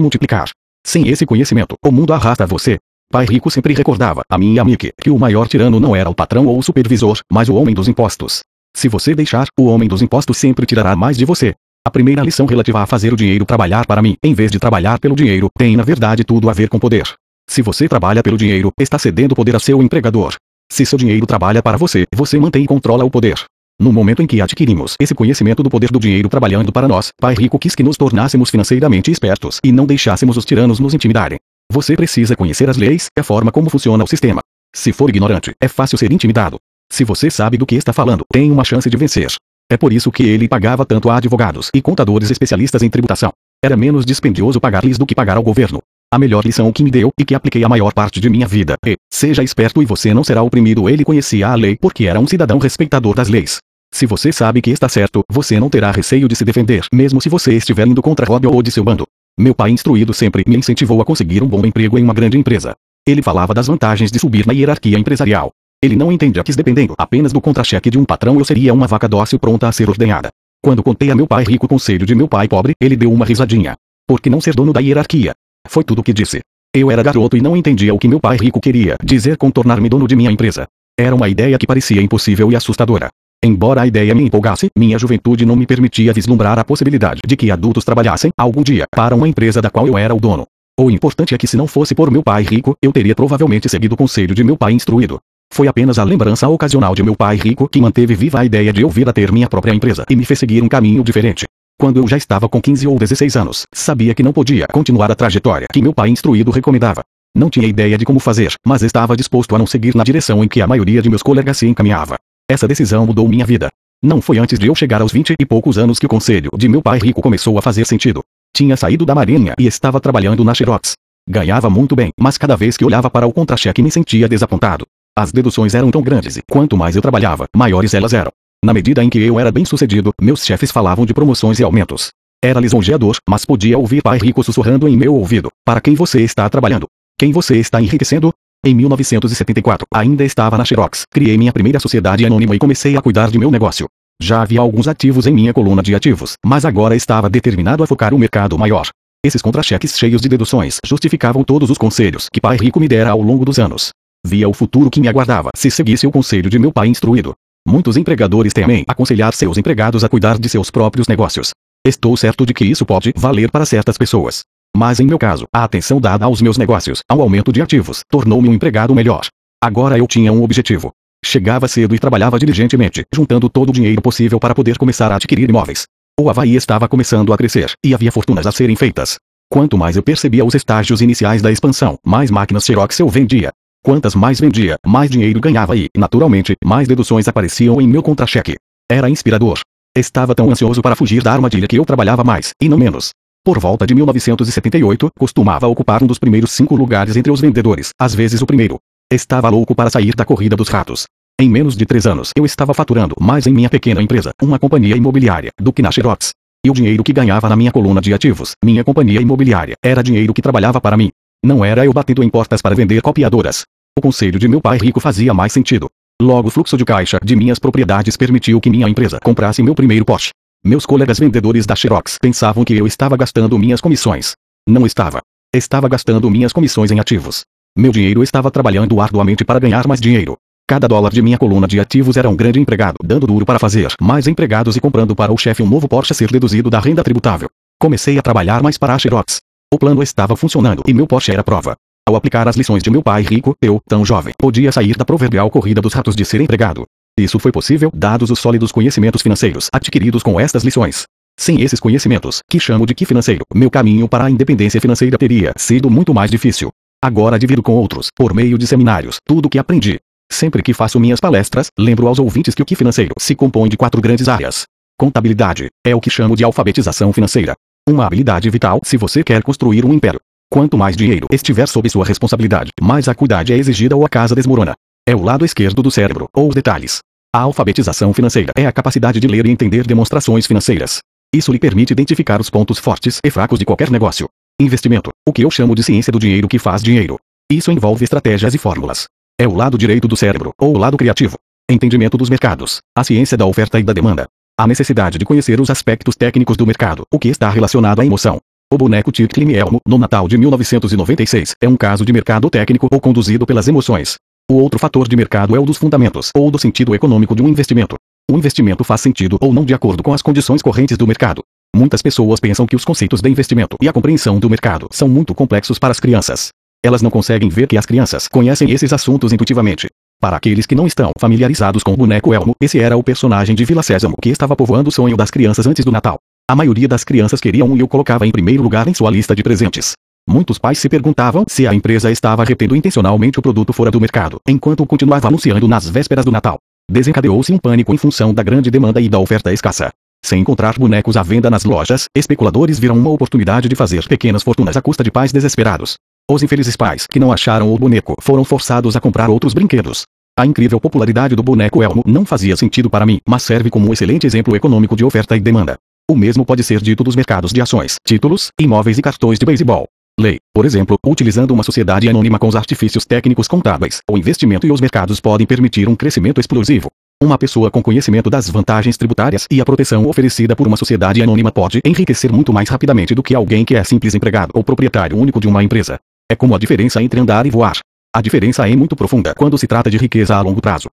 multiplicar. 0.00 0.50
Sem 0.86 1.08
esse 1.08 1.24
conhecimento, 1.24 1.74
o 1.84 1.90
mundo 1.90 2.12
arrasta 2.12 2.46
você. 2.46 2.78
Pai 3.10 3.24
Rico 3.24 3.50
sempre 3.50 3.74
recordava 3.74 4.22
a 4.28 4.36
mim 4.36 4.54
e 4.54 4.58
a 4.58 4.64
Mickey 4.64 4.92
que 5.00 5.10
o 5.10 5.18
maior 5.18 5.48
tirano 5.48 5.80
não 5.80 5.96
era 5.96 6.10
o 6.10 6.14
patrão 6.14 6.46
ou 6.46 6.58
o 6.58 6.62
supervisor, 6.62 7.18
mas 7.32 7.48
o 7.48 7.54
homem 7.54 7.74
dos 7.74 7.88
impostos. 7.88 8.42
Se 8.76 8.88
você 8.88 9.14
deixar, 9.14 9.46
o 9.58 9.66
homem 9.66 9.88
dos 9.88 10.02
impostos 10.02 10.36
sempre 10.36 10.66
tirará 10.66 10.94
mais 10.94 11.16
de 11.16 11.24
você. 11.24 11.54
A 11.86 11.90
primeira 11.90 12.22
lição 12.22 12.46
relativa 12.46 12.80
a 12.80 12.86
fazer 12.86 13.12
o 13.12 13.16
dinheiro 13.16 13.44
trabalhar 13.44 13.86
para 13.86 14.02
mim, 14.02 14.16
em 14.22 14.34
vez 14.34 14.50
de 14.50 14.58
trabalhar 14.58 14.98
pelo 14.98 15.14
dinheiro, 15.14 15.48
tem 15.56 15.76
na 15.76 15.82
verdade 15.82 16.24
tudo 16.24 16.50
a 16.50 16.52
ver 16.52 16.68
com 16.68 16.78
poder. 16.78 17.08
Se 17.48 17.62
você 17.62 17.88
trabalha 17.88 18.22
pelo 18.22 18.36
dinheiro, 18.36 18.72
está 18.78 18.98
cedendo 18.98 19.34
poder 19.34 19.54
a 19.54 19.60
seu 19.60 19.82
empregador. 19.82 20.34
Se 20.70 20.84
seu 20.84 20.98
dinheiro 20.98 21.26
trabalha 21.26 21.62
para 21.62 21.76
você, 21.76 22.04
você 22.14 22.38
mantém 22.38 22.64
e 22.64 22.66
controla 22.66 23.04
o 23.04 23.10
poder. 23.10 23.44
No 23.80 23.92
momento 23.92 24.22
em 24.22 24.26
que 24.26 24.40
adquirimos 24.40 24.94
esse 25.00 25.14
conhecimento 25.14 25.60
do 25.60 25.68
poder 25.68 25.90
do 25.90 25.98
dinheiro 25.98 26.28
trabalhando 26.28 26.70
para 26.70 26.86
nós, 26.86 27.08
Pai 27.20 27.34
Rico 27.34 27.58
quis 27.58 27.74
que 27.74 27.82
nos 27.82 27.96
tornássemos 27.96 28.48
financeiramente 28.48 29.10
espertos 29.10 29.58
e 29.64 29.72
não 29.72 29.84
deixássemos 29.84 30.36
os 30.36 30.44
tiranos 30.44 30.78
nos 30.78 30.94
intimidarem. 30.94 31.38
Você 31.72 31.96
precisa 31.96 32.36
conhecer 32.36 32.70
as 32.70 32.76
leis 32.76 33.06
e 33.16 33.20
a 33.20 33.24
forma 33.24 33.50
como 33.50 33.68
funciona 33.68 34.04
o 34.04 34.06
sistema. 34.06 34.40
Se 34.74 34.92
for 34.92 35.10
ignorante, 35.10 35.52
é 35.60 35.66
fácil 35.66 35.98
ser 35.98 36.12
intimidado. 36.12 36.56
Se 36.90 37.02
você 37.02 37.28
sabe 37.30 37.56
do 37.56 37.66
que 37.66 37.74
está 37.74 37.92
falando, 37.92 38.24
tem 38.32 38.52
uma 38.52 38.64
chance 38.64 38.88
de 38.88 38.96
vencer. 38.96 39.34
É 39.68 39.76
por 39.76 39.92
isso 39.92 40.12
que 40.12 40.22
ele 40.22 40.48
pagava 40.48 40.84
tanto 40.84 41.10
a 41.10 41.16
advogados 41.16 41.70
e 41.74 41.82
contadores 41.82 42.30
especialistas 42.30 42.82
em 42.82 42.90
tributação. 42.90 43.32
Era 43.64 43.76
menos 43.76 44.04
dispendioso 44.04 44.60
pagar-lhes 44.60 44.98
do 44.98 45.06
que 45.06 45.14
pagar 45.14 45.36
ao 45.36 45.42
governo. 45.42 45.80
A 46.14 46.18
melhor 46.18 46.44
lição 46.44 46.70
que 46.70 46.84
me 46.84 46.92
deu 46.92 47.10
e 47.18 47.24
que 47.24 47.34
apliquei 47.34 47.64
a 47.64 47.68
maior 47.68 47.92
parte 47.92 48.20
de 48.20 48.30
minha 48.30 48.46
vida 48.46 48.76
é: 48.86 48.94
seja 49.12 49.42
esperto 49.42 49.82
e 49.82 49.84
você 49.84 50.14
não 50.14 50.22
será 50.22 50.44
oprimido. 50.44 50.88
Ele 50.88 51.04
conhecia 51.04 51.48
a 51.48 51.56
lei 51.56 51.76
porque 51.76 52.04
era 52.04 52.20
um 52.20 52.26
cidadão 52.28 52.56
respeitador 52.56 53.16
das 53.16 53.28
leis. 53.28 53.58
Se 53.92 54.06
você 54.06 54.32
sabe 54.32 54.62
que 54.62 54.70
está 54.70 54.88
certo, 54.88 55.24
você 55.28 55.58
não 55.58 55.68
terá 55.68 55.90
receio 55.90 56.28
de 56.28 56.36
se 56.36 56.44
defender, 56.44 56.86
mesmo 56.92 57.20
se 57.20 57.28
você 57.28 57.54
estiver 57.54 57.88
indo 57.88 58.00
contra 58.00 58.24
Rob 58.24 58.46
ou 58.46 58.62
de 58.62 58.70
seu 58.70 58.84
bando. 58.84 59.04
Meu 59.36 59.56
pai 59.56 59.72
instruído 59.72 60.14
sempre 60.14 60.44
me 60.46 60.56
incentivou 60.56 61.02
a 61.02 61.04
conseguir 61.04 61.42
um 61.42 61.48
bom 61.48 61.66
emprego 61.66 61.98
em 61.98 62.04
uma 62.04 62.14
grande 62.14 62.38
empresa. 62.38 62.76
Ele 63.04 63.20
falava 63.20 63.52
das 63.52 63.66
vantagens 63.66 64.12
de 64.12 64.20
subir 64.20 64.46
na 64.46 64.52
hierarquia 64.52 64.96
empresarial. 64.96 65.50
Ele 65.82 65.96
não 65.96 66.12
entendia 66.12 66.44
que 66.44 66.52
dependendo 66.52 66.94
apenas 66.96 67.32
do 67.32 67.40
contra-cheque 67.40 67.90
de 67.90 67.98
um 67.98 68.04
patrão 68.04 68.38
eu 68.38 68.44
seria 68.44 68.72
uma 68.72 68.86
vaca 68.86 69.08
dócil 69.08 69.40
pronta 69.40 69.66
a 69.66 69.72
ser 69.72 69.90
ordenhada. 69.90 70.28
Quando 70.62 70.80
contei 70.80 71.10
a 71.10 71.16
meu 71.16 71.26
pai 71.26 71.42
rico 71.42 71.66
o 71.66 71.68
conselho 71.68 72.06
de 72.06 72.14
meu 72.14 72.28
pai 72.28 72.46
pobre, 72.46 72.74
ele 72.80 72.94
deu 72.94 73.12
uma 73.12 73.24
risadinha. 73.24 73.74
Por 74.06 74.20
que 74.20 74.30
não 74.30 74.40
ser 74.40 74.54
dono 74.54 74.72
da 74.72 74.78
hierarquia? 74.78 75.34
Foi 75.66 75.82
tudo 75.82 76.00
o 76.00 76.02
que 76.02 76.12
disse. 76.12 76.40
Eu 76.74 76.90
era 76.90 77.02
garoto 77.02 77.36
e 77.36 77.40
não 77.40 77.56
entendia 77.56 77.94
o 77.94 77.98
que 77.98 78.08
meu 78.08 78.20
pai 78.20 78.36
rico 78.36 78.60
queria 78.60 78.96
dizer 79.02 79.36
com 79.36 79.50
tornar-me 79.50 79.88
dono 79.88 80.08
de 80.08 80.16
minha 80.16 80.30
empresa. 80.30 80.66
Era 80.98 81.14
uma 81.14 81.28
ideia 81.28 81.58
que 81.58 81.66
parecia 81.66 82.02
impossível 82.02 82.50
e 82.50 82.56
assustadora. 82.56 83.08
Embora 83.44 83.82
a 83.82 83.86
ideia 83.86 84.14
me 84.14 84.22
empolgasse, 84.24 84.70
minha 84.76 84.98
juventude 84.98 85.44
não 85.44 85.54
me 85.54 85.66
permitia 85.66 86.12
vislumbrar 86.12 86.58
a 86.58 86.64
possibilidade 86.64 87.20
de 87.26 87.36
que 87.36 87.50
adultos 87.50 87.84
trabalhassem, 87.84 88.30
algum 88.38 88.62
dia, 88.62 88.86
para 88.90 89.14
uma 89.14 89.28
empresa 89.28 89.60
da 89.60 89.70
qual 89.70 89.86
eu 89.86 89.98
era 89.98 90.14
o 90.14 90.20
dono. 90.20 90.46
O 90.78 90.90
importante 90.90 91.34
é 91.34 91.38
que 91.38 91.46
se 91.46 91.56
não 91.56 91.66
fosse 91.66 91.94
por 91.94 92.10
meu 92.10 92.22
pai 92.22 92.42
rico, 92.42 92.76
eu 92.82 92.92
teria 92.92 93.14
provavelmente 93.14 93.68
seguido 93.68 93.94
o 93.94 93.98
conselho 93.98 94.34
de 94.34 94.42
meu 94.42 94.56
pai 94.56 94.72
instruído. 94.72 95.20
Foi 95.52 95.68
apenas 95.68 95.98
a 95.98 96.04
lembrança 96.04 96.48
ocasional 96.48 96.94
de 96.94 97.02
meu 97.02 97.14
pai 97.14 97.36
rico 97.36 97.68
que 97.68 97.80
manteve 97.80 98.14
viva 98.14 98.40
a 98.40 98.44
ideia 98.44 98.72
de 98.72 98.82
eu 98.82 98.88
vir 98.88 99.08
a 99.08 99.12
ter 99.12 99.30
minha 99.30 99.48
própria 99.48 99.72
empresa 99.72 100.04
e 100.10 100.16
me 100.16 100.24
fez 100.24 100.38
seguir 100.38 100.62
um 100.62 100.68
caminho 100.68 101.04
diferente. 101.04 101.44
Quando 101.78 101.98
eu 101.98 102.06
já 102.06 102.16
estava 102.16 102.48
com 102.48 102.60
15 102.60 102.86
ou 102.86 102.98
16 102.98 103.36
anos, 103.36 103.66
sabia 103.72 104.14
que 104.14 104.22
não 104.22 104.32
podia 104.32 104.66
continuar 104.68 105.10
a 105.10 105.14
trajetória 105.14 105.66
que 105.72 105.82
meu 105.82 105.92
pai 105.92 106.08
instruído 106.08 106.50
recomendava. 106.50 107.02
Não 107.36 107.50
tinha 107.50 107.66
ideia 107.66 107.98
de 107.98 108.04
como 108.04 108.20
fazer, 108.20 108.54
mas 108.64 108.82
estava 108.82 109.16
disposto 109.16 109.56
a 109.56 109.58
não 109.58 109.66
seguir 109.66 109.94
na 109.94 110.04
direção 110.04 110.42
em 110.44 110.48
que 110.48 110.62
a 110.62 110.66
maioria 110.66 111.02
de 111.02 111.10
meus 111.10 111.22
colegas 111.22 111.58
se 111.58 111.66
encaminhava. 111.66 112.16
Essa 112.48 112.68
decisão 112.68 113.04
mudou 113.04 113.28
minha 113.28 113.44
vida. 113.44 113.70
Não 114.02 114.20
foi 114.20 114.38
antes 114.38 114.58
de 114.58 114.68
eu 114.68 114.74
chegar 114.74 115.02
aos 115.02 115.12
20 115.12 115.34
e 115.38 115.44
poucos 115.46 115.76
anos 115.76 115.98
que 115.98 116.06
o 116.06 116.08
conselho 116.08 116.50
de 116.56 116.68
meu 116.68 116.80
pai 116.80 116.98
rico 116.98 117.20
começou 117.20 117.58
a 117.58 117.62
fazer 117.62 117.86
sentido. 117.86 118.22
Tinha 118.56 118.76
saído 118.76 119.04
da 119.04 119.14
marinha 119.14 119.54
e 119.58 119.66
estava 119.66 120.00
trabalhando 120.00 120.44
na 120.44 120.54
Xerox. 120.54 120.92
Ganhava 121.28 121.68
muito 121.68 121.96
bem, 121.96 122.10
mas 122.20 122.38
cada 122.38 122.56
vez 122.56 122.76
que 122.76 122.84
olhava 122.84 123.10
para 123.10 123.26
o 123.26 123.32
contra-cheque 123.32 123.82
me 123.82 123.90
sentia 123.90 124.28
desapontado. 124.28 124.86
As 125.18 125.32
deduções 125.32 125.74
eram 125.74 125.90
tão 125.90 126.02
grandes 126.02 126.36
e, 126.36 126.42
quanto 126.48 126.76
mais 126.76 126.94
eu 126.94 127.02
trabalhava, 127.02 127.46
maiores 127.56 127.94
elas 127.94 128.12
eram. 128.12 128.30
Na 128.64 128.72
medida 128.72 129.04
em 129.04 129.10
que 129.10 129.18
eu 129.18 129.38
era 129.38 129.52
bem 129.52 129.66
sucedido, 129.66 130.10
meus 130.18 130.42
chefes 130.42 130.72
falavam 130.72 131.04
de 131.04 131.12
promoções 131.12 131.60
e 131.60 131.62
aumentos. 131.62 132.08
Era 132.42 132.58
lisonjeador, 132.58 133.18
mas 133.28 133.44
podia 133.44 133.76
ouvir 133.76 134.02
pai 134.02 134.16
rico 134.16 134.42
sussurrando 134.42 134.88
em 134.88 134.96
meu 134.96 135.14
ouvido: 135.14 135.50
Para 135.66 135.82
quem 135.82 135.94
você 135.94 136.22
está 136.22 136.48
trabalhando? 136.48 136.86
Quem 137.18 137.30
você 137.30 137.58
está 137.58 137.78
enriquecendo? 137.82 138.32
Em 138.64 138.74
1974, 138.74 139.86
ainda 139.92 140.24
estava 140.24 140.56
na 140.56 140.64
Xerox, 140.64 141.02
criei 141.12 141.36
minha 141.36 141.52
primeira 141.52 141.78
sociedade 141.78 142.24
anônima 142.24 142.56
e 142.56 142.58
comecei 142.58 142.96
a 142.96 143.02
cuidar 143.02 143.30
de 143.30 143.38
meu 143.38 143.50
negócio. 143.50 143.86
Já 144.18 144.40
havia 144.40 144.60
alguns 144.60 144.88
ativos 144.88 145.26
em 145.26 145.34
minha 145.34 145.52
coluna 145.52 145.82
de 145.82 145.94
ativos, 145.94 146.32
mas 146.42 146.64
agora 146.64 146.96
estava 146.96 147.28
determinado 147.28 147.84
a 147.84 147.86
focar 147.86 148.14
o 148.14 148.18
mercado 148.18 148.56
maior. 148.56 148.88
Esses 149.22 149.42
contra-cheques 149.42 149.98
cheios 149.98 150.22
de 150.22 150.28
deduções 150.30 150.78
justificavam 150.86 151.44
todos 151.44 151.68
os 151.68 151.76
conselhos 151.76 152.30
que 152.32 152.40
pai 152.40 152.56
rico 152.56 152.80
me 152.80 152.88
dera 152.88 153.10
ao 153.10 153.20
longo 153.20 153.44
dos 153.44 153.58
anos. 153.58 153.90
Via 154.26 154.48
o 154.48 154.54
futuro 154.54 154.88
que 154.88 155.02
me 155.02 155.08
aguardava 155.08 155.50
se 155.54 155.70
seguisse 155.70 156.06
o 156.06 156.10
conselho 156.10 156.48
de 156.48 156.58
meu 156.58 156.72
pai 156.72 156.88
instruído. 156.88 157.34
Muitos 157.66 157.96
empregadores 157.96 158.52
temem 158.52 158.84
aconselhar 158.86 159.32
seus 159.32 159.56
empregados 159.56 160.04
a 160.04 160.08
cuidar 160.08 160.38
de 160.38 160.48
seus 160.48 160.70
próprios 160.70 161.08
negócios. 161.08 161.50
Estou 161.84 162.16
certo 162.16 162.44
de 162.44 162.52
que 162.52 162.64
isso 162.64 162.84
pode 162.84 163.12
valer 163.16 163.50
para 163.50 163.64
certas 163.64 163.96
pessoas. 163.96 164.42
Mas 164.76 165.00
em 165.00 165.06
meu 165.06 165.18
caso, 165.18 165.46
a 165.52 165.64
atenção 165.64 166.00
dada 166.00 166.26
aos 166.26 166.42
meus 166.42 166.58
negócios, 166.58 167.00
ao 167.08 167.22
aumento 167.22 167.50
de 167.52 167.62
ativos, 167.62 168.02
tornou-me 168.10 168.48
um 168.48 168.54
empregado 168.54 168.94
melhor. 168.94 169.26
Agora 169.62 169.96
eu 169.96 170.06
tinha 170.06 170.32
um 170.32 170.42
objetivo. 170.42 170.92
Chegava 171.24 171.66
cedo 171.66 171.94
e 171.94 171.98
trabalhava 171.98 172.38
diligentemente, 172.38 173.02
juntando 173.14 173.48
todo 173.48 173.70
o 173.70 173.72
dinheiro 173.72 174.02
possível 174.02 174.38
para 174.38 174.54
poder 174.54 174.76
começar 174.76 175.10
a 175.10 175.16
adquirir 175.16 175.48
imóveis. 175.48 175.84
O 176.20 176.28
Havaí 176.28 176.54
estava 176.54 176.86
começando 176.86 177.32
a 177.32 177.36
crescer, 177.36 177.72
e 177.84 177.94
havia 177.94 178.12
fortunas 178.12 178.46
a 178.46 178.52
serem 178.52 178.76
feitas. 178.76 179.16
Quanto 179.50 179.78
mais 179.78 179.96
eu 179.96 180.02
percebia 180.02 180.44
os 180.44 180.54
estágios 180.54 181.00
iniciais 181.00 181.40
da 181.40 181.50
expansão, 181.50 181.98
mais 182.04 182.30
máquinas 182.30 182.64
Xerox 182.64 182.98
eu 183.00 183.08
vendia. 183.08 183.50
Quantas 183.84 184.14
mais 184.14 184.40
vendia, 184.40 184.78
mais 184.86 185.10
dinheiro 185.10 185.38
ganhava 185.38 185.76
e, 185.76 185.90
naturalmente, 185.94 186.56
mais 186.64 186.88
deduções 186.88 187.28
apareciam 187.28 187.82
em 187.82 187.86
meu 187.86 188.02
contra-cheque. 188.02 188.56
Era 188.90 189.10
inspirador. 189.10 189.58
Estava 189.94 190.34
tão 190.34 190.50
ansioso 190.50 190.80
para 190.80 190.96
fugir 190.96 191.22
da 191.22 191.30
armadilha 191.34 191.68
que 191.68 191.78
eu 191.78 191.84
trabalhava 191.84 192.24
mais, 192.24 192.52
e 192.58 192.66
não 192.66 192.78
menos. 192.78 193.10
Por 193.44 193.58
volta 193.58 193.86
de 193.86 193.94
1978, 193.94 195.10
costumava 195.18 195.66
ocupar 195.66 196.02
um 196.02 196.06
dos 196.06 196.18
primeiros 196.18 196.52
cinco 196.52 196.74
lugares 196.74 197.14
entre 197.14 197.30
os 197.30 197.42
vendedores, 197.42 197.90
às 198.00 198.14
vezes 198.14 198.40
o 198.40 198.46
primeiro. 198.46 198.78
Estava 199.12 199.50
louco 199.50 199.74
para 199.74 199.90
sair 199.90 200.14
da 200.14 200.24
corrida 200.24 200.56
dos 200.56 200.70
ratos. 200.70 201.04
Em 201.38 201.50
menos 201.50 201.76
de 201.76 201.84
três 201.84 202.06
anos, 202.06 202.30
eu 202.34 202.46
estava 202.46 202.72
faturando 202.72 203.14
mais 203.20 203.46
em 203.46 203.52
minha 203.52 203.68
pequena 203.68 204.00
empresa, 204.00 204.32
uma 204.40 204.58
companhia 204.58 204.96
imobiliária, 204.96 205.50
do 205.60 205.74
que 205.74 205.82
na 205.82 205.92
Xerox. 205.92 206.30
E 206.64 206.70
o 206.70 206.72
dinheiro 206.72 207.04
que 207.04 207.12
ganhava 207.12 207.50
na 207.50 207.56
minha 207.56 207.70
coluna 207.70 208.00
de 208.00 208.14
ativos, 208.14 208.52
minha 208.64 208.82
companhia 208.82 209.20
imobiliária, 209.20 209.74
era 209.84 210.02
dinheiro 210.02 210.32
que 210.32 210.40
trabalhava 210.40 210.80
para 210.80 210.96
mim. 210.96 211.10
Não 211.44 211.62
era 211.62 211.84
eu 211.84 211.92
batendo 211.92 212.22
em 212.22 212.30
portas 212.30 212.62
para 212.62 212.74
vender 212.74 213.02
copiadoras. 213.02 213.66
O 213.96 214.00
conselho 214.00 214.40
de 214.40 214.48
meu 214.48 214.60
pai 214.60 214.76
rico 214.76 214.98
fazia 214.98 215.32
mais 215.32 215.52
sentido. 215.52 215.88
Logo 216.20 216.48
o 216.48 216.50
fluxo 216.50 216.76
de 216.76 216.84
caixa 216.84 217.20
de 217.24 217.36
minhas 217.36 217.60
propriedades 217.60 218.16
permitiu 218.16 218.60
que 218.60 218.68
minha 218.68 218.88
empresa 218.88 219.20
comprasse 219.22 219.62
meu 219.62 219.72
primeiro 219.72 220.04
Porsche. 220.04 220.30
Meus 220.64 220.84
colegas 220.84 221.20
vendedores 221.20 221.64
da 221.64 221.76
Xerox 221.76 222.18
pensavam 222.20 222.64
que 222.64 222.76
eu 222.76 222.88
estava 222.88 223.16
gastando 223.16 223.56
minhas 223.56 223.80
comissões. 223.80 224.34
Não 224.68 224.84
estava. 224.84 225.20
Estava 225.54 225.88
gastando 225.88 226.28
minhas 226.28 226.52
comissões 226.52 226.90
em 226.90 226.98
ativos. 226.98 227.44
Meu 227.78 227.92
dinheiro 227.92 228.20
estava 228.24 228.50
trabalhando 228.50 229.00
arduamente 229.00 229.44
para 229.44 229.60
ganhar 229.60 229.86
mais 229.86 230.00
dinheiro. 230.00 230.36
Cada 230.66 230.88
dólar 230.88 231.12
de 231.12 231.22
minha 231.22 231.38
coluna 231.38 231.68
de 231.68 231.78
ativos 231.78 232.16
era 232.16 232.28
um 232.28 232.34
grande 232.34 232.58
empregado 232.58 232.96
dando 233.04 233.28
duro 233.28 233.46
para 233.46 233.60
fazer 233.60 233.92
mais 234.00 234.26
empregados 234.26 234.74
e 234.74 234.80
comprando 234.80 235.14
para 235.14 235.32
o 235.32 235.38
chefe 235.38 235.62
um 235.62 235.68
novo 235.68 235.86
Porsche 235.86 236.14
ser 236.14 236.32
deduzido 236.32 236.68
da 236.68 236.80
renda 236.80 237.04
tributável. 237.04 237.48
Comecei 237.80 238.18
a 238.18 238.22
trabalhar 238.22 238.60
mais 238.60 238.76
para 238.76 238.92
a 238.92 238.98
Xerox. 238.98 239.36
O 239.72 239.78
plano 239.78 240.02
estava 240.02 240.34
funcionando 240.34 240.82
e 240.84 240.92
meu 240.92 241.06
Porsche 241.06 241.30
era 241.30 241.44
prova. 241.44 241.76
Ao 242.06 242.14
aplicar 242.14 242.46
as 242.46 242.54
lições 242.54 242.82
de 242.82 242.90
meu 242.90 243.02
pai 243.02 243.22
rico, 243.22 243.56
eu, 243.62 243.80
tão 243.88 244.04
jovem, 244.04 244.34
podia 244.38 244.70
sair 244.70 244.94
da 244.94 245.06
proverbial 245.06 245.50
corrida 245.50 245.80
dos 245.80 245.94
ratos 245.94 246.14
de 246.14 246.22
ser 246.22 246.38
empregado. 246.38 246.84
Isso 247.18 247.38
foi 247.38 247.50
possível, 247.50 247.90
dados 247.94 248.30
os 248.30 248.38
sólidos 248.38 248.70
conhecimentos 248.70 249.22
financeiros 249.22 249.68
adquiridos 249.72 250.22
com 250.22 250.38
estas 250.38 250.64
lições. 250.64 251.04
Sem 251.38 251.62
esses 251.62 251.80
conhecimentos, 251.80 252.40
que 252.46 252.60
chamo 252.60 252.84
de 252.84 252.94
que 252.94 253.06
financeiro, 253.06 253.42
meu 253.54 253.70
caminho 253.70 254.06
para 254.06 254.24
a 254.24 254.30
independência 254.30 254.80
financeira 254.82 255.16
teria 255.16 255.54
sido 255.56 255.88
muito 255.88 256.12
mais 256.12 256.30
difícil. 256.30 256.70
Agora 257.02 257.38
divido 257.38 257.62
com 257.62 257.72
outros, 257.72 258.08
por 258.14 258.34
meio 258.34 258.58
de 258.58 258.66
seminários, 258.66 259.16
tudo 259.26 259.46
o 259.46 259.48
que 259.48 259.58
aprendi. 259.58 259.98
Sempre 260.30 260.62
que 260.62 260.74
faço 260.74 261.00
minhas 261.00 261.20
palestras, 261.20 261.68
lembro 261.78 262.06
aos 262.06 262.18
ouvintes 262.18 262.54
que 262.54 262.62
o 262.62 262.66
que 262.66 262.76
financeiro 262.76 263.14
se 263.18 263.34
compõe 263.34 263.70
de 263.70 263.78
quatro 263.78 264.02
grandes 264.02 264.28
áreas. 264.28 264.64
Contabilidade 264.98 265.68
é 265.82 265.94
o 265.96 266.00
que 266.00 266.10
chamo 266.10 266.36
de 266.36 266.44
alfabetização 266.44 267.14
financeira. 267.14 267.54
Uma 267.88 268.06
habilidade 268.06 268.50
vital 268.50 268.80
se 268.84 268.98
você 268.98 269.24
quer 269.24 269.42
construir 269.42 269.86
um 269.86 269.94
império. 269.94 270.20
Quanto 270.50 270.78
mais 270.78 270.96
dinheiro 270.96 271.26
estiver 271.30 271.66
sob 271.66 271.88
sua 271.88 272.04
responsabilidade, 272.04 272.70
mais 272.80 273.08
acuidade 273.08 273.52
é 273.52 273.56
exigida 273.56 273.96
ou 273.96 274.04
a 274.04 274.08
casa 274.08 274.34
desmorona. 274.34 274.74
É 275.06 275.14
o 275.14 275.22
lado 275.22 275.44
esquerdo 275.44 275.82
do 275.82 275.90
cérebro, 275.90 276.28
ou 276.34 276.48
os 276.48 276.54
detalhes. 276.54 277.00
A 277.34 277.40
alfabetização 277.40 278.14
financeira 278.14 278.52
é 278.56 278.66
a 278.66 278.72
capacidade 278.72 279.18
de 279.18 279.26
ler 279.26 279.46
e 279.46 279.50
entender 279.50 279.86
demonstrações 279.86 280.46
financeiras. 280.46 281.00
Isso 281.34 281.50
lhe 281.50 281.58
permite 281.58 281.92
identificar 281.92 282.40
os 282.40 282.48
pontos 282.48 282.78
fortes 282.78 283.18
e 283.24 283.30
fracos 283.30 283.58
de 283.58 283.64
qualquer 283.64 283.90
negócio. 283.90 284.28
Investimento, 284.60 285.10
o 285.28 285.32
que 285.32 285.42
eu 285.42 285.50
chamo 285.50 285.74
de 285.74 285.82
ciência 285.82 286.12
do 286.12 286.20
dinheiro 286.20 286.46
que 286.46 286.60
faz 286.60 286.82
dinheiro. 286.82 287.18
Isso 287.50 287.72
envolve 287.72 288.04
estratégias 288.04 288.54
e 288.54 288.58
fórmulas. 288.58 289.06
É 289.38 289.48
o 289.48 289.54
lado 289.54 289.76
direito 289.76 290.06
do 290.06 290.16
cérebro, 290.16 290.52
ou 290.56 290.76
o 290.76 290.78
lado 290.78 290.96
criativo. 290.96 291.36
Entendimento 291.68 292.16
dos 292.16 292.30
mercados, 292.30 292.80
a 292.96 293.02
ciência 293.02 293.36
da 293.36 293.46
oferta 293.46 293.80
e 293.80 293.82
da 293.82 293.92
demanda. 293.92 294.28
A 294.56 294.68
necessidade 294.68 295.18
de 295.18 295.24
conhecer 295.24 295.60
os 295.60 295.70
aspectos 295.70 296.14
técnicos 296.14 296.56
do 296.56 296.64
mercado, 296.64 297.04
o 297.12 297.18
que 297.18 297.28
está 297.28 297.50
relacionado 297.50 298.00
à 298.00 298.06
emoção, 298.06 298.38
o 298.74 298.78
boneco 298.78 299.12
Ticklin 299.12 299.52
Elmo, 299.52 299.80
no 299.86 299.96
Natal 299.96 300.26
de 300.26 300.36
1996, 300.36 301.54
é 301.60 301.68
um 301.68 301.76
caso 301.76 302.04
de 302.04 302.12
mercado 302.12 302.50
técnico 302.50 302.88
ou 302.90 303.00
conduzido 303.00 303.46
pelas 303.46 303.68
emoções. 303.68 304.16
O 304.50 304.56
outro 304.56 304.78
fator 304.78 305.08
de 305.08 305.16
mercado 305.16 305.54
é 305.54 305.58
o 305.58 305.64
dos 305.64 305.78
fundamentos 305.78 306.30
ou 306.36 306.50
do 306.50 306.58
sentido 306.58 306.94
econômico 306.94 307.36
de 307.36 307.42
um 307.42 307.48
investimento. 307.48 307.94
O 308.30 308.36
investimento 308.36 308.82
faz 308.82 309.00
sentido 309.00 309.38
ou 309.40 309.52
não 309.52 309.64
de 309.64 309.72
acordo 309.72 310.02
com 310.02 310.12
as 310.12 310.20
condições 310.20 310.60
correntes 310.60 310.98
do 310.98 311.06
mercado. 311.06 311.42
Muitas 311.74 312.02
pessoas 312.02 312.40
pensam 312.40 312.66
que 312.66 312.76
os 312.76 312.84
conceitos 312.84 313.20
de 313.20 313.28
investimento 313.28 313.76
e 313.80 313.88
a 313.88 313.92
compreensão 313.92 314.38
do 314.38 314.50
mercado 314.50 314.88
são 314.90 315.08
muito 315.08 315.34
complexos 315.34 315.78
para 315.78 315.92
as 315.92 316.00
crianças. 316.00 316.48
Elas 316.84 317.00
não 317.00 317.10
conseguem 317.10 317.48
ver 317.48 317.68
que 317.68 317.78
as 317.78 317.86
crianças 317.86 318.26
conhecem 318.26 318.70
esses 318.70 318.92
assuntos 318.92 319.32
intuitivamente. 319.32 319.88
Para 320.20 320.36
aqueles 320.36 320.66
que 320.66 320.74
não 320.74 320.86
estão 320.86 321.12
familiarizados 321.18 321.82
com 321.82 321.92
o 321.92 321.96
boneco 321.96 322.34
Elmo, 322.34 322.54
esse 322.60 322.80
era 322.80 322.96
o 322.96 323.04
personagem 323.04 323.54
de 323.54 323.64
Vila 323.64 323.82
Sésamo 323.82 324.16
que 324.20 324.30
estava 324.30 324.56
povoando 324.56 324.88
o 324.88 324.92
sonho 324.92 325.16
das 325.16 325.30
crianças 325.30 325.66
antes 325.66 325.84
do 325.84 325.92
Natal. 325.92 326.18
A 326.46 326.54
maioria 326.54 326.86
das 326.86 327.04
crianças 327.04 327.40
queriam 327.40 327.74
e 327.74 327.82
o 327.82 327.88
colocava 327.88 328.26
em 328.26 328.30
primeiro 328.30 328.62
lugar 328.62 328.86
em 328.86 328.92
sua 328.92 329.10
lista 329.10 329.34
de 329.34 329.42
presentes. 329.42 329.92
Muitos 330.28 330.58
pais 330.58 330.78
se 330.78 330.90
perguntavam 330.90 331.42
se 331.48 331.66
a 331.66 331.72
empresa 331.72 332.10
estava 332.10 332.44
retendo 332.44 332.76
intencionalmente 332.76 333.38
o 333.38 333.42
produto 333.42 333.72
fora 333.72 333.90
do 333.90 333.98
mercado, 333.98 334.38
enquanto 334.46 334.84
continuava 334.84 335.28
anunciando 335.28 335.66
nas 335.66 335.88
vésperas 335.88 336.22
do 336.22 336.30
Natal. 336.30 336.58
Desencadeou-se 336.90 337.50
um 337.50 337.56
pânico 337.56 337.94
em 337.94 337.96
função 337.96 338.34
da 338.34 338.42
grande 338.42 338.70
demanda 338.70 339.00
e 339.00 339.08
da 339.08 339.18
oferta 339.18 339.54
escassa. 339.54 339.88
Sem 340.22 340.42
encontrar 340.42 340.78
bonecos 340.78 341.16
à 341.16 341.22
venda 341.22 341.48
nas 341.48 341.64
lojas, 341.64 342.04
especuladores 342.14 342.78
viram 342.78 342.98
uma 342.98 343.08
oportunidade 343.08 343.66
de 343.66 343.74
fazer 343.74 344.06
pequenas 344.06 344.42
fortunas 344.42 344.76
à 344.76 344.82
custa 344.82 345.02
de 345.02 345.10
pais 345.10 345.32
desesperados. 345.32 345.94
Os 346.30 346.42
infelizes 346.42 346.76
pais 346.76 347.06
que 347.06 347.18
não 347.18 347.32
acharam 347.32 347.72
o 347.72 347.78
boneco 347.78 348.16
foram 348.20 348.44
forçados 348.44 348.94
a 348.96 349.00
comprar 349.00 349.30
outros 349.30 349.54
brinquedos. 349.54 350.02
A 350.38 350.44
incrível 350.44 350.78
popularidade 350.78 351.34
do 351.34 351.42
boneco 351.42 351.82
Elmo 351.82 352.02
não 352.04 352.26
fazia 352.26 352.54
sentido 352.54 352.90
para 352.90 353.06
mim, 353.06 353.18
mas 353.26 353.42
serve 353.44 353.70
como 353.70 353.88
um 353.88 353.94
excelente 353.94 354.26
exemplo 354.26 354.54
econômico 354.54 354.94
de 354.94 355.04
oferta 355.04 355.34
e 355.36 355.40
demanda. 355.40 355.78
O 356.10 356.14
mesmo 356.14 356.44
pode 356.44 356.62
ser 356.62 356.82
dito 356.82 357.02
dos 357.02 357.16
mercados 357.16 357.50
de 357.50 357.62
ações, 357.62 357.96
títulos, 358.06 358.48
imóveis 358.60 358.98
e 358.98 359.02
cartões 359.02 359.38
de 359.38 359.46
beisebol. 359.46 359.86
Lei, 360.20 360.38
por 360.54 360.66
exemplo, 360.66 360.98
utilizando 361.04 361.52
uma 361.52 361.62
sociedade 361.62 362.06
anônima 362.06 362.38
com 362.38 362.46
os 362.46 362.54
artifícios 362.54 363.06
técnicos 363.06 363.48
contábeis, 363.48 364.00
o 364.10 364.18
investimento 364.18 364.66
e 364.66 364.70
os 364.70 364.82
mercados 364.82 365.18
podem 365.18 365.46
permitir 365.46 365.88
um 365.88 365.96
crescimento 365.96 366.38
explosivo. 366.38 366.88
Uma 367.22 367.38
pessoa 367.38 367.70
com 367.70 367.82
conhecimento 367.82 368.28
das 368.28 368.50
vantagens 368.50 368.98
tributárias 368.98 369.46
e 369.50 369.62
a 369.62 369.64
proteção 369.64 370.06
oferecida 370.06 370.54
por 370.54 370.66
uma 370.66 370.76
sociedade 370.76 371.22
anônima 371.22 371.50
pode 371.50 371.80
enriquecer 371.82 372.30
muito 372.30 372.52
mais 372.52 372.68
rapidamente 372.68 373.14
do 373.14 373.22
que 373.22 373.34
alguém 373.34 373.64
que 373.64 373.74
é 373.74 373.82
simples 373.82 374.14
empregado 374.14 374.50
ou 374.52 374.62
proprietário 374.62 375.16
único 375.16 375.40
de 375.40 375.48
uma 375.48 375.64
empresa. 375.64 375.98
É 376.30 376.36
como 376.36 376.54
a 376.54 376.58
diferença 376.58 377.02
entre 377.02 377.18
andar 377.18 377.46
e 377.46 377.50
voar. 377.50 377.78
A 378.14 378.20
diferença 378.20 378.68
é 378.68 378.76
muito 378.76 378.94
profunda 378.94 379.34
quando 379.34 379.56
se 379.56 379.66
trata 379.66 379.90
de 379.90 379.96
riqueza 379.96 380.36
a 380.36 380.40
longo 380.42 380.60
prazo. 380.60 380.88